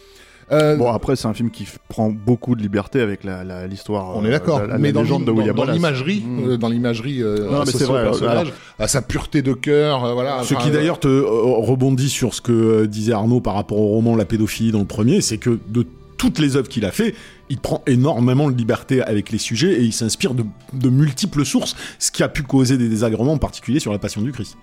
Euh, 0.53 0.75
Bon, 0.75 0.91
après, 0.91 1.15
c'est 1.15 1.29
un 1.29 1.33
film 1.33 1.51
qui 1.53 1.65
prend 1.89 2.11
beaucoup 2.11 2.57
de 2.57 2.61
liberté 2.63 3.01
avec 3.01 3.23
la, 3.23 3.69
l'histoire. 3.69 4.17
On 4.17 4.25
est 4.25 4.31
d'accord, 4.31 4.61
mais 4.81 4.91
dans, 4.91 5.03
l'imagerie, 5.03 6.25
Mm. 6.27 6.49
euh, 6.51 6.57
dans 6.57 6.69
l'imagerie 6.69 7.23
euh, 7.23 7.45
Non, 7.45 7.51
mais 7.53 7.57
associée 7.61 7.79
c'est 7.79 7.85
vrai, 7.85 8.01
au 8.01 8.05
personnage, 8.07 8.39
alors- 8.49 8.53
à 8.81 8.89
sa 8.89 9.01
pureté 9.01 9.43
de 9.43 9.53
cœur, 9.53 10.05
euh, 10.05 10.13
voilà. 10.13 10.43
Ce 10.43 10.55
enfin, 10.55 10.65
qui 10.65 10.73
d'ailleurs 10.73 10.99
te 10.99 11.07
euh, 11.07 11.25
rebondit 11.25 12.09
sur 12.09 12.35
ce 12.35 12.41
que 12.41 12.87
disait 12.87 13.13
Arnaud 13.13 13.41
par 13.41 13.55
rapport 13.55 13.79
au 13.79 13.87
roman 13.91 14.17
La 14.17 14.25
pédophilie 14.25 14.73
dans 14.73 14.81
le 14.81 14.87
premier, 14.87 15.21
c'est 15.21 15.39
que 15.39 15.57
de 15.69 15.87
toutes 16.21 16.39
les 16.39 16.55
œuvres 16.57 16.69
qu'il 16.69 16.85
a 16.85 16.91
fait, 16.91 17.15
il 17.49 17.57
prend 17.59 17.83
énormément 17.87 18.51
de 18.51 18.55
liberté 18.57 19.01
avec 19.03 19.31
les 19.31 19.39
sujets 19.39 19.73
et 19.73 19.83
il 19.85 19.93
s'inspire 19.95 20.35
de, 20.35 20.45
de 20.75 20.91
multiples 20.91 21.47
sources, 21.47 21.75
ce 21.99 22.11
qui 22.11 22.23
a 22.23 22.29
pu 22.29 22.43
causer 22.43 22.77
des 22.77 22.91
désagréments, 22.91 23.33
en 23.33 23.39
particulier 23.39 23.81
sur 23.81 23.91
la 23.91 23.99
Passion 23.99 24.21
du 24.21 24.31
Christ. 24.31 24.59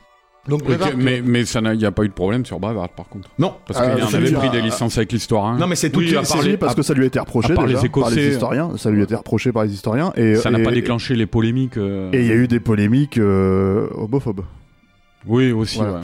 Donc, 0.47 0.61
mais 0.95 1.21
mais 1.25 1.43
ça 1.45 1.59
n'a- 1.59 1.73
il 1.73 1.79
n'y 1.79 1.85
a 1.85 1.91
pas 1.91 2.03
eu 2.03 2.07
de 2.09 2.13
problème 2.13 2.45
sur 2.45 2.59
Braveheart 2.59 2.93
par 2.95 3.09
contre. 3.09 3.27
Non, 3.39 3.55
Parce 3.67 3.81
qu'il 3.81 4.03
en 4.03 4.07
c'est 4.07 4.15
avait 4.17 4.31
pris 4.31 4.49
des 4.51 4.61
licences 4.61 4.97
avec 4.97 5.11
l'histoire. 5.11 5.45
hein. 5.47 5.57
non 5.59 5.65
mais 5.67 5.75
c'est 5.75 5.89
tout. 5.89 5.99
Oui, 5.99 6.05
les- 6.45 6.57
parce 6.57 6.75
que 6.75 6.83
ça 6.83 6.93
lui 6.93 7.03
a 7.03 7.07
été 7.07 7.19
reproché 7.19 7.49
déjà 7.49 7.81
les 7.81 7.89
par 7.89 8.09
les 8.11 8.27
historiens. 8.29 8.77
Ça 8.77 8.89
lui 8.91 9.01
a 9.01 9.03
été 9.03 9.15
reproché 9.15 9.51
par 9.51 9.63
les 9.65 9.73
historiens. 9.73 10.13
Et, 10.15 10.35
ça 10.35 10.51
n'a 10.51 10.59
pas 10.59 10.71
déclenché 10.71 11.15
les 11.15 11.25
polémiques. 11.25 11.75
euh, 11.77 12.11
Et 12.13 12.21
il 12.21 12.27
y 12.27 12.31
a 12.31 12.35
eu 12.35 12.47
des 12.47 12.59
polémiques 12.61 13.17
euh, 13.17 13.87
homophobes. 13.95 14.45
Oui, 15.25 15.51
aussi. 15.51 15.79
Voilà. 15.79 15.95
ouais. 15.95 15.99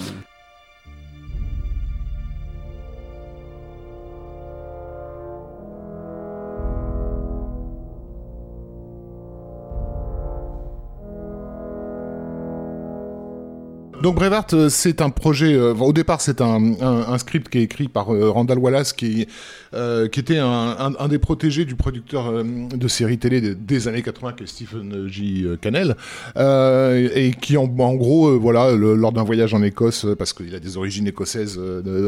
Donc 14.04 14.16
Brevard, 14.16 14.48
euh, 14.52 14.68
c'est 14.68 15.00
un 15.00 15.10
projet. 15.10 15.54
euh, 15.54 15.74
au 15.76 15.94
départ, 15.94 16.20
c'est 16.20 16.42
un, 16.42 17.18
script 17.18 17.48
qui 17.48 17.60
est 17.60 17.64
écrit 17.64 17.88
par 17.88 18.14
euh, 18.14 18.30
Randall 18.30 18.58
Wallace, 18.60 18.92
qui, 18.92 19.26
était 19.72 20.40
un, 20.40 21.08
des 21.08 21.20
protégés 21.20 21.64
du 21.64 21.76
producteur 21.76 22.44
de 22.44 22.88
séries 22.90 23.18
télé 23.18 23.40
des, 23.56 23.88
années 23.88 24.02
80, 24.02 24.34
qui 24.34 24.44
est 24.44 24.48
Stephen 24.48 25.08
J. 25.08 25.48
Cannell, 25.62 25.96
et 26.36 27.32
qui 27.40 27.56
en, 27.56 27.66
gros, 27.66 28.38
voilà, 28.38 28.74
lors 28.74 29.14
d'un 29.14 29.24
voyage 29.24 29.54
en 29.54 29.64
Écosse, 29.64 30.06
parce 30.20 30.34
qu'il 30.34 30.54
a 30.54 30.60
des 30.60 30.76
origines 30.76 31.08
écossaises, 31.08 31.58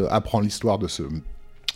apprend 0.09 0.41
l'histoire 0.41 0.77
de 0.77 0.89
ce 0.89 1.03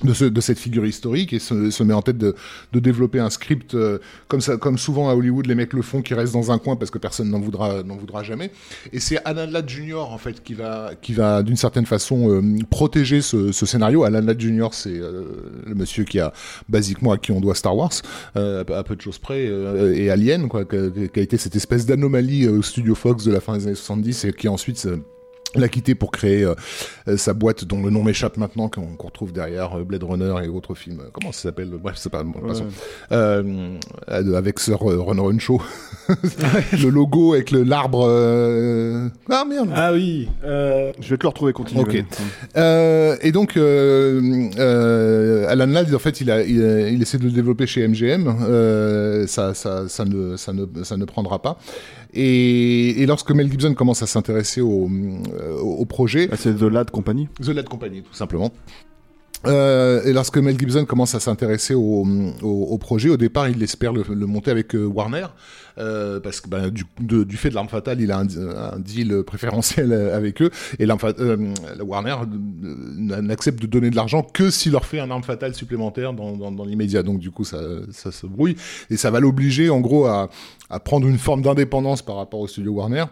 de, 0.03 0.13
ce, 0.13 0.25
de 0.25 0.41
cette 0.41 0.59
figure 0.59 0.85
historique 0.85 1.33
et 1.33 1.39
se, 1.39 1.71
se 1.71 1.83
met 1.83 1.93
en 1.93 2.01
tête 2.01 2.17
de, 2.17 2.35
de 2.71 2.79
développer 2.79 3.19
un 3.19 3.29
script 3.29 3.75
euh, 3.75 3.99
comme 4.27 4.41
ça, 4.41 4.57
comme 4.57 4.77
souvent 4.77 5.09
à 5.09 5.13
Hollywood 5.15 5.45
les 5.47 5.55
mecs 5.55 5.73
le 5.73 5.81
font, 5.81 6.01
qui 6.01 6.13
reste 6.13 6.33
dans 6.33 6.51
un 6.51 6.57
coin 6.57 6.75
parce 6.75 6.91
que 6.91 6.97
personne 6.97 7.29
n'en 7.29 7.39
voudra, 7.39 7.83
n'en 7.83 7.97
voudra 7.97 8.23
jamais. 8.23 8.51
Et 8.93 8.99
c'est 8.99 9.17
Alan 9.25 9.47
Ladd 9.49 9.67
Jr. 9.69 9.95
en 10.09 10.17
fait 10.17 10.41
qui 10.43 10.53
va, 10.53 10.91
qui 11.01 11.13
va 11.13 11.43
d'une 11.43 11.57
certaine 11.57 11.85
façon 11.85 12.29
euh, 12.31 12.41
protéger 12.69 13.21
ce, 13.21 13.51
ce 13.51 13.65
scénario. 13.65 14.03
Alan 14.03 14.21
Ladd 14.21 14.39
Jr. 14.39 14.69
c'est 14.71 14.89
euh, 14.97 15.23
le 15.65 15.75
monsieur 15.75 16.03
qui 16.05 16.19
a 16.19 16.31
basiquement 16.69 17.11
à 17.11 17.17
qui 17.17 17.31
on 17.31 17.41
doit 17.41 17.55
Star 17.55 17.75
Wars, 17.75 17.91
euh, 18.37 18.61
à 18.61 18.83
peu- 18.83 18.95
de 18.95 19.01
choses 19.01 19.17
près, 19.19 19.45
euh, 19.47 19.93
et 19.95 20.09
Alien 20.09 20.47
quoi, 20.49 20.65
qui 20.65 20.75
a, 20.75 20.79
a 21.15 21.19
été 21.19 21.37
cette 21.37 21.55
espèce 21.55 21.85
d'anomalie 21.85 22.45
euh, 22.45 22.59
au 22.59 22.61
studio 22.61 22.95
Fox 22.95 23.23
de 23.25 23.31
la 23.31 23.39
fin 23.39 23.57
des 23.57 23.65
années 23.67 23.75
70 23.75 24.25
et 24.25 24.33
qui 24.33 24.47
ensuite 24.47 24.87
l'a 25.55 25.69
quitté 25.69 25.95
pour 25.95 26.11
créer 26.11 26.43
euh, 26.43 26.53
euh, 27.07 27.17
sa 27.17 27.33
boîte 27.33 27.65
dont 27.65 27.81
le 27.81 27.89
nom 27.89 28.03
m'échappe 28.03 28.37
maintenant 28.37 28.69
qu'on 28.69 28.95
qu'on 28.95 29.07
retrouve 29.07 29.33
derrière 29.33 29.75
euh, 29.77 29.83
Blade 29.83 30.03
Runner 30.03 30.35
et 30.43 30.47
autres 30.47 30.75
films 30.75 31.01
comment 31.11 31.31
ça 31.31 31.41
s'appelle? 31.43 31.69
Bref 31.69 31.95
c'est 31.97 32.11
pas 32.11 32.23
bon. 32.23 32.33
Euh, 33.11 33.77
euh, 34.09 34.33
avec 34.35 34.59
Sir 34.59 34.77
euh, 34.87 34.99
Ron 34.99 35.19
Ron 35.21 35.39
Show 35.39 35.61
le 36.73 36.89
logo 36.89 37.33
avec 37.33 37.49
le 37.51 37.63
l'arbre 37.63 38.05
euh... 38.07 39.09
ah 39.29 39.45
merde 39.47 39.69
Ah 39.73 39.93
oui. 39.93 40.27
Je 40.43 41.09
vais 41.09 41.17
te 41.17 41.23
le 41.23 41.29
retrouver, 41.29 41.53
continue. 41.53 41.81
Ok. 41.81 41.95
et 42.55 43.31
donc, 43.31 43.57
Alan 43.57 45.65
Ladd, 45.67 45.93
en 45.93 45.99
fait, 45.99 46.21
il, 46.21 46.31
a, 46.31 46.43
il, 46.43 47.01
essaie 47.01 47.17
de 47.17 47.25
le 47.25 47.31
développer 47.31 47.67
chez 47.67 47.87
MGM. 47.87 49.27
Ça, 49.27 49.53
ça, 49.53 49.87
ça, 49.87 50.05
ne, 50.05 50.35
ça, 50.35 50.53
ne, 50.53 50.65
ça 50.83 50.97
ne 50.97 51.05
prendra 51.05 51.41
pas. 51.41 51.57
Et, 52.13 53.01
et 53.01 53.05
lorsque 53.05 53.31
Mel 53.31 53.49
Gibson 53.51 53.73
commence 53.75 54.01
à 54.01 54.07
s'intéresser 54.07 54.61
au, 54.61 54.89
euh, 55.33 55.59
au 55.59 55.85
projet, 55.85 56.27
Ah, 56.31 56.35
C'est 56.37 56.55
The 56.55 56.63
Lad 56.63 56.89
Company. 56.91 57.27
The 57.41 57.49
Lad 57.49 57.67
Company, 57.69 58.01
tout 58.01 58.13
simplement. 58.13 58.51
Euh, 59.45 60.03
et 60.03 60.11
lorsque 60.11 60.37
Mel 60.37 60.59
Gibson 60.59 60.85
commence 60.85 61.15
à 61.15 61.19
s'intéresser 61.19 61.73
au, 61.73 62.77
projet, 62.79 63.09
au 63.09 63.17
départ, 63.17 63.49
il 63.49 63.61
espère 63.63 63.93
le, 63.93 64.03
monter 64.25 64.51
avec 64.51 64.75
euh, 64.75 64.85
Warner, 64.85 65.27
euh, 65.77 66.19
parce 66.19 66.41
que 66.41 66.49
ben, 66.49 66.69
du, 66.69 67.37
fait 67.37 67.49
de 67.49 67.55
l'arme 67.55 67.69
fatale, 67.69 68.01
il 68.01 68.11
a 68.11 68.19
un, 68.19 68.79
deal 68.79 69.23
préférentiel 69.23 69.93
avec 69.93 70.41
eux, 70.41 70.51
et 70.77 70.85
Warner 71.81 72.15
n'accepte 72.97 73.61
de 73.61 73.67
donner 73.67 73.89
de 73.89 73.95
l'argent 73.95 74.23
que 74.23 74.49
s'il 74.49 74.73
leur 74.73 74.85
fait 74.85 74.99
un 74.99 75.09
arme 75.09 75.23
fatale 75.23 75.55
supplémentaire 75.55 76.13
dans, 76.13 76.65
l'immédiat. 76.65 77.03
Donc 77.03 77.19
du 77.19 77.31
coup, 77.31 77.45
ça, 77.45 77.59
se 77.91 78.25
brouille, 78.25 78.55
et 78.89 78.97
ça 78.97 79.09
va 79.11 79.19
l'obliger, 79.19 79.69
en 79.69 79.79
gros, 79.79 80.05
à 80.05 80.29
prendre 80.83 81.07
une 81.07 81.17
forme 81.17 81.41
d'indépendance 81.41 82.01
par 82.01 82.17
rapport 82.17 82.41
au 82.41 82.47
studio 82.47 82.73
Warner. 82.73 83.05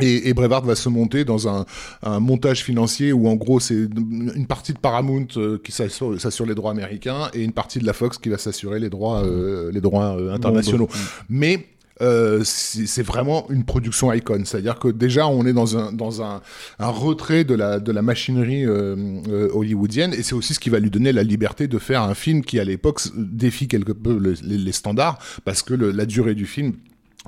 Et, 0.00 0.28
et 0.28 0.34
Brevard 0.34 0.64
va 0.64 0.74
se 0.74 0.88
monter 0.88 1.24
dans 1.24 1.48
un, 1.48 1.64
un 2.02 2.20
montage 2.20 2.62
financier 2.62 3.12
où 3.12 3.28
en 3.28 3.34
gros 3.36 3.60
c'est 3.60 3.74
une 3.74 4.46
partie 4.46 4.72
de 4.74 4.78
Paramount 4.78 5.26
euh, 5.38 5.58
qui 5.62 5.72
s'assure 5.72 6.20
s'assure 6.20 6.44
les 6.46 6.54
droits 6.54 6.70
américains 6.72 7.30
et 7.32 7.42
une 7.42 7.52
partie 7.52 7.78
de 7.78 7.86
la 7.86 7.92
Fox 7.94 8.18
qui 8.18 8.28
va 8.28 8.36
s'assurer 8.38 8.78
les 8.78 8.90
droits 8.90 9.24
euh, 9.24 9.70
les 9.72 9.80
droits 9.80 10.16
euh, 10.18 10.34
internationaux. 10.34 10.88
Mais 11.30 11.66
euh, 12.02 12.42
c'est 12.44 12.86
c'est 12.86 13.02
vraiment 13.02 13.46
une 13.48 13.64
production 13.64 14.12
icon, 14.12 14.42
c'est-à-dire 14.44 14.78
que 14.78 14.88
déjà 14.88 15.26
on 15.28 15.46
est 15.46 15.54
dans 15.54 15.78
un 15.78 15.92
dans 15.92 16.20
un, 16.22 16.42
un 16.78 16.88
retrait 16.88 17.44
de 17.44 17.54
la 17.54 17.80
de 17.80 17.90
la 17.90 18.02
machinerie 18.02 18.66
euh, 18.66 18.96
euh, 19.30 19.48
hollywoodienne 19.54 20.12
et 20.12 20.22
c'est 20.22 20.34
aussi 20.34 20.52
ce 20.52 20.60
qui 20.60 20.68
va 20.68 20.78
lui 20.78 20.90
donner 20.90 21.10
la 21.12 21.22
liberté 21.22 21.68
de 21.68 21.78
faire 21.78 22.02
un 22.02 22.12
film 22.12 22.42
qui 22.44 22.60
à 22.60 22.64
l'époque 22.64 23.00
défie 23.16 23.66
quelque 23.66 23.92
peu 23.92 24.18
le- 24.18 24.34
les, 24.42 24.58
les 24.58 24.72
standards 24.72 25.18
parce 25.46 25.62
que 25.62 25.72
le- 25.72 25.90
la 25.90 26.04
durée 26.04 26.34
du 26.34 26.44
film 26.44 26.74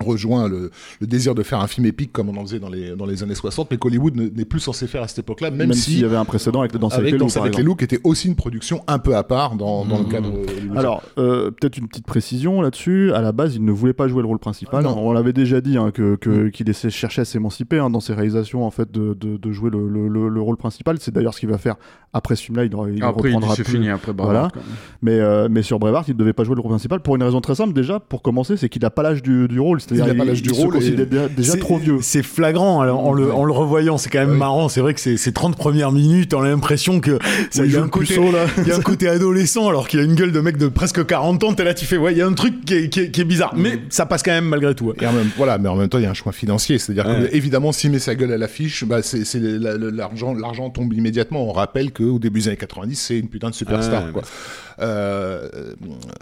rejoint 0.05 0.49
le, 0.49 0.71
le 1.01 1.07
désir 1.07 1.35
de 1.35 1.43
faire 1.43 1.61
un 1.61 1.67
film 1.67 1.87
épique 1.87 2.13
comme 2.13 2.29
on 2.29 2.37
en 2.37 2.43
faisait 2.43 2.59
dans 2.61 2.69
les, 2.69 2.95
dans 2.97 3.07
les 3.07 3.23
années 3.23 3.35
60, 3.35 3.69
mais 3.71 3.77
qu'Hollywood 3.77 4.17
ne- 4.17 4.29
n'est 4.29 4.45
plus 4.45 4.61
censé 4.61 4.87
faire 4.87 5.03
à 5.03 5.09
cette 5.09 5.21
époque-là, 5.21 5.51
même, 5.51 5.69
Même 5.69 5.73
si 5.73 5.91
s'il 5.93 6.01
y 6.01 6.05
avait 6.05 6.17
un 6.17 6.25
précédent 6.25 6.61
avec 6.61 6.73
le 6.73 6.79
Danse 6.79 6.95
avec, 6.95 7.09
avec 7.09 7.13
les 7.13 7.19
loups, 7.19 7.39
avec 7.41 7.57
les 7.57 7.63
loups, 7.63 7.75
qui 7.77 7.85
était 7.85 8.01
aussi 8.05 8.29
une 8.29 8.35
production 8.37 8.83
un 8.87 8.99
peu 8.99 9.17
à 9.17 9.23
part 9.25 9.57
dans, 9.57 9.85
dans 9.85 9.99
le 9.99 10.05
cadre 10.05 10.29
hollywoodien. 10.29 10.77
Alors, 10.77 11.03
euh, 11.19 11.51
peut-être 11.51 11.77
une 11.79 11.89
petite 11.89 12.07
précision 12.07 12.61
là-dessus. 12.61 13.13
À 13.13 13.21
la 13.23 13.33
base, 13.33 13.55
il 13.57 13.65
ne 13.65 13.73
voulait 13.73 13.93
pas 13.93 14.09
jouer 14.09 14.23
le 14.23 14.29
rôle 14.29 14.39
principal. 14.39 14.83
Non. 14.85 14.97
On 14.99 15.13
l'avait 15.13 15.33
déjà 15.33 15.61
dit 15.61 15.77
hein, 15.77 15.91
que 15.93 16.17
que- 16.17 16.49
qu'il 16.49 16.69
essaie 16.69 16.91
cherchait 16.91 17.23
à 17.23 17.25
s'émanciper 17.25 17.79
hein, 17.79 17.91
dans 17.91 18.01
ses 18.01 18.15
réalisations 18.15 18.65
en 18.65 18.71
fait 18.71 18.91
de, 18.91 19.15
de, 19.15 19.37
de 19.37 19.53
jouer 19.53 19.71
le, 19.71 19.89
le, 19.89 20.09
le- 20.09 20.29
le 20.29 20.41
rôle 20.41 20.57
principal. 20.57 20.97
C'est 21.01 21.13
d'ailleurs 21.13 21.35
ce 21.35 21.41
qu'il 21.41 21.49
va 21.49 21.59
faire 21.59 21.77
après 22.13 22.37
ce 22.37 22.43
film-là. 22.45 22.65
Il, 22.65 22.73
il 22.97 23.03
Après, 23.03 23.31
il 23.31 23.35
reprendra 23.35 23.55
c'est 23.57 23.63
plus. 23.63 23.73
fini 23.73 23.89
après. 23.91 24.13
Brevard. 24.13 24.51
Mais 25.03 25.13
euh, 25.21 25.49
mais 25.51 25.63
sur 25.63 25.79
Brevard, 25.79 26.05
il 26.09 26.15
ne 26.15 26.19
devait 26.19 26.33
pas 26.33 26.45
jouer 26.45 26.55
le 26.55 26.61
rôle 26.61 26.71
principal 26.71 27.01
pour 27.01 27.17
une 27.17 27.23
raison 27.23 27.41
très 27.41 27.55
simple. 27.55 27.73
Déjà, 27.73 28.01
pour 28.01 28.23
commencer, 28.23 28.57
c'est 28.57 28.69
qu'il 28.69 28.83
n'a 28.83 28.91
pas 28.91 29.03
l'âge 29.03 29.23
du, 29.23 29.49
du 29.49 29.61
rôle. 29.61 29.81
C'est-à-dire 29.89 30.07
Il 30.07 30.17
n'a 30.17 30.25
pas 30.25 30.25
l'âge 30.29 30.43
du 30.43 30.53
rôle 30.53 30.75
et- 30.77 30.79
considère 30.79 31.31
déjà, 31.31 31.57
trop 31.57 31.79
vieux. 31.79 31.99
C'est 32.03 32.23
flagrant 32.23 32.81
alors, 32.81 33.05
en, 33.07 33.13
le, 33.13 33.33
en 33.33 33.45
le 33.45 33.53
revoyant, 33.53 33.99
c'est 33.99 34.11
quand 34.11 34.19
même 34.21 34.37
marrant. 34.37 34.69
C'est 34.69 34.81
vrai 34.81 34.95
que 34.95 35.01
ces, 35.01 35.17
ces 35.17 35.33
30 35.33 35.57
premières 35.57 35.93
minutes, 35.93 36.35
on 36.35 36.43
a 36.43 36.49
l'impression 36.49 37.01
que 37.01 37.19
ça, 37.51 37.63
Oui, 37.63 37.69
il 37.69 37.73
y 37.73 37.77
a 37.77 37.83
un 37.83 37.89
côté, 37.89 38.07
puceau, 38.07 38.31
là. 38.31 38.47
il 38.59 38.69
y 38.69 38.73
a 38.73 38.77
un 38.77 38.81
côté 38.81 39.09
adolescent 39.09 39.69
alors 39.69 39.89
qu'il 39.89 40.01
a 40.01 40.03
une 40.03 40.15
gueule 40.15 40.33
de 40.33 40.41
mec 40.41 40.57
de 40.59 40.69
presque 40.69 41.05
40 41.07 41.43
ans. 41.45 41.55
T'es 41.55 41.65
là, 41.65 41.75
tu 41.75 41.87
fais 41.87 41.97
ouais, 41.97 42.13
il 42.13 42.19
y 42.19 42.23
a 42.23 42.27
un 42.27 42.33
truc 42.35 42.65
qui 42.65 42.75
est, 42.75 42.89
qui 42.89 43.01
est- 43.01 43.11
qui 43.11 43.21
est 43.21 43.25
bizarre, 43.25 43.55
mais 43.57 43.79
ça 43.89 44.05
passe 44.07 44.23
quand 44.23 44.31
même 44.33 44.45
malgré 44.47 44.75
tout. 44.75 44.87
ouais. 44.87 44.95
Et 45.01 45.07
en 45.07 45.13
même, 45.13 45.31
voilà, 45.37 45.59
mais 45.59 45.69
en 45.69 45.77
même 45.77 45.89
temps, 45.89 45.99
il 45.99 46.05
y 46.05 46.07
a 46.07 46.11
un 46.11 46.15
choix 46.15 46.33
financier. 46.33 46.79
C'est-à-dire 46.79 47.07
Ouais. 47.07 47.29
que, 47.31 47.35
évidemment, 47.35 47.73
s'il 47.73 47.91
met 47.91 47.99
sa 47.99 48.15
gueule 48.15 48.33
à 48.33 48.39
l'affiche, 48.39 48.85
bah, 48.85 48.99
l'argent, 49.93 50.35
l'argent 50.35 50.71
tombe 50.71 50.93
immédiatement. 50.93 51.49
On 51.49 51.53
rappelle 51.53 51.93
qu'au 51.93 52.19
début 52.19 52.41
des 52.41 52.49
années 52.49 52.57
90, 52.57 52.95
c'est 52.97 53.19
une 53.19 53.29
putain 53.29 53.51
de 53.51 53.55
superstar, 53.55 54.07
Ouais, 54.07 54.13
quoi. 54.13 54.23
Euh, 54.81 55.49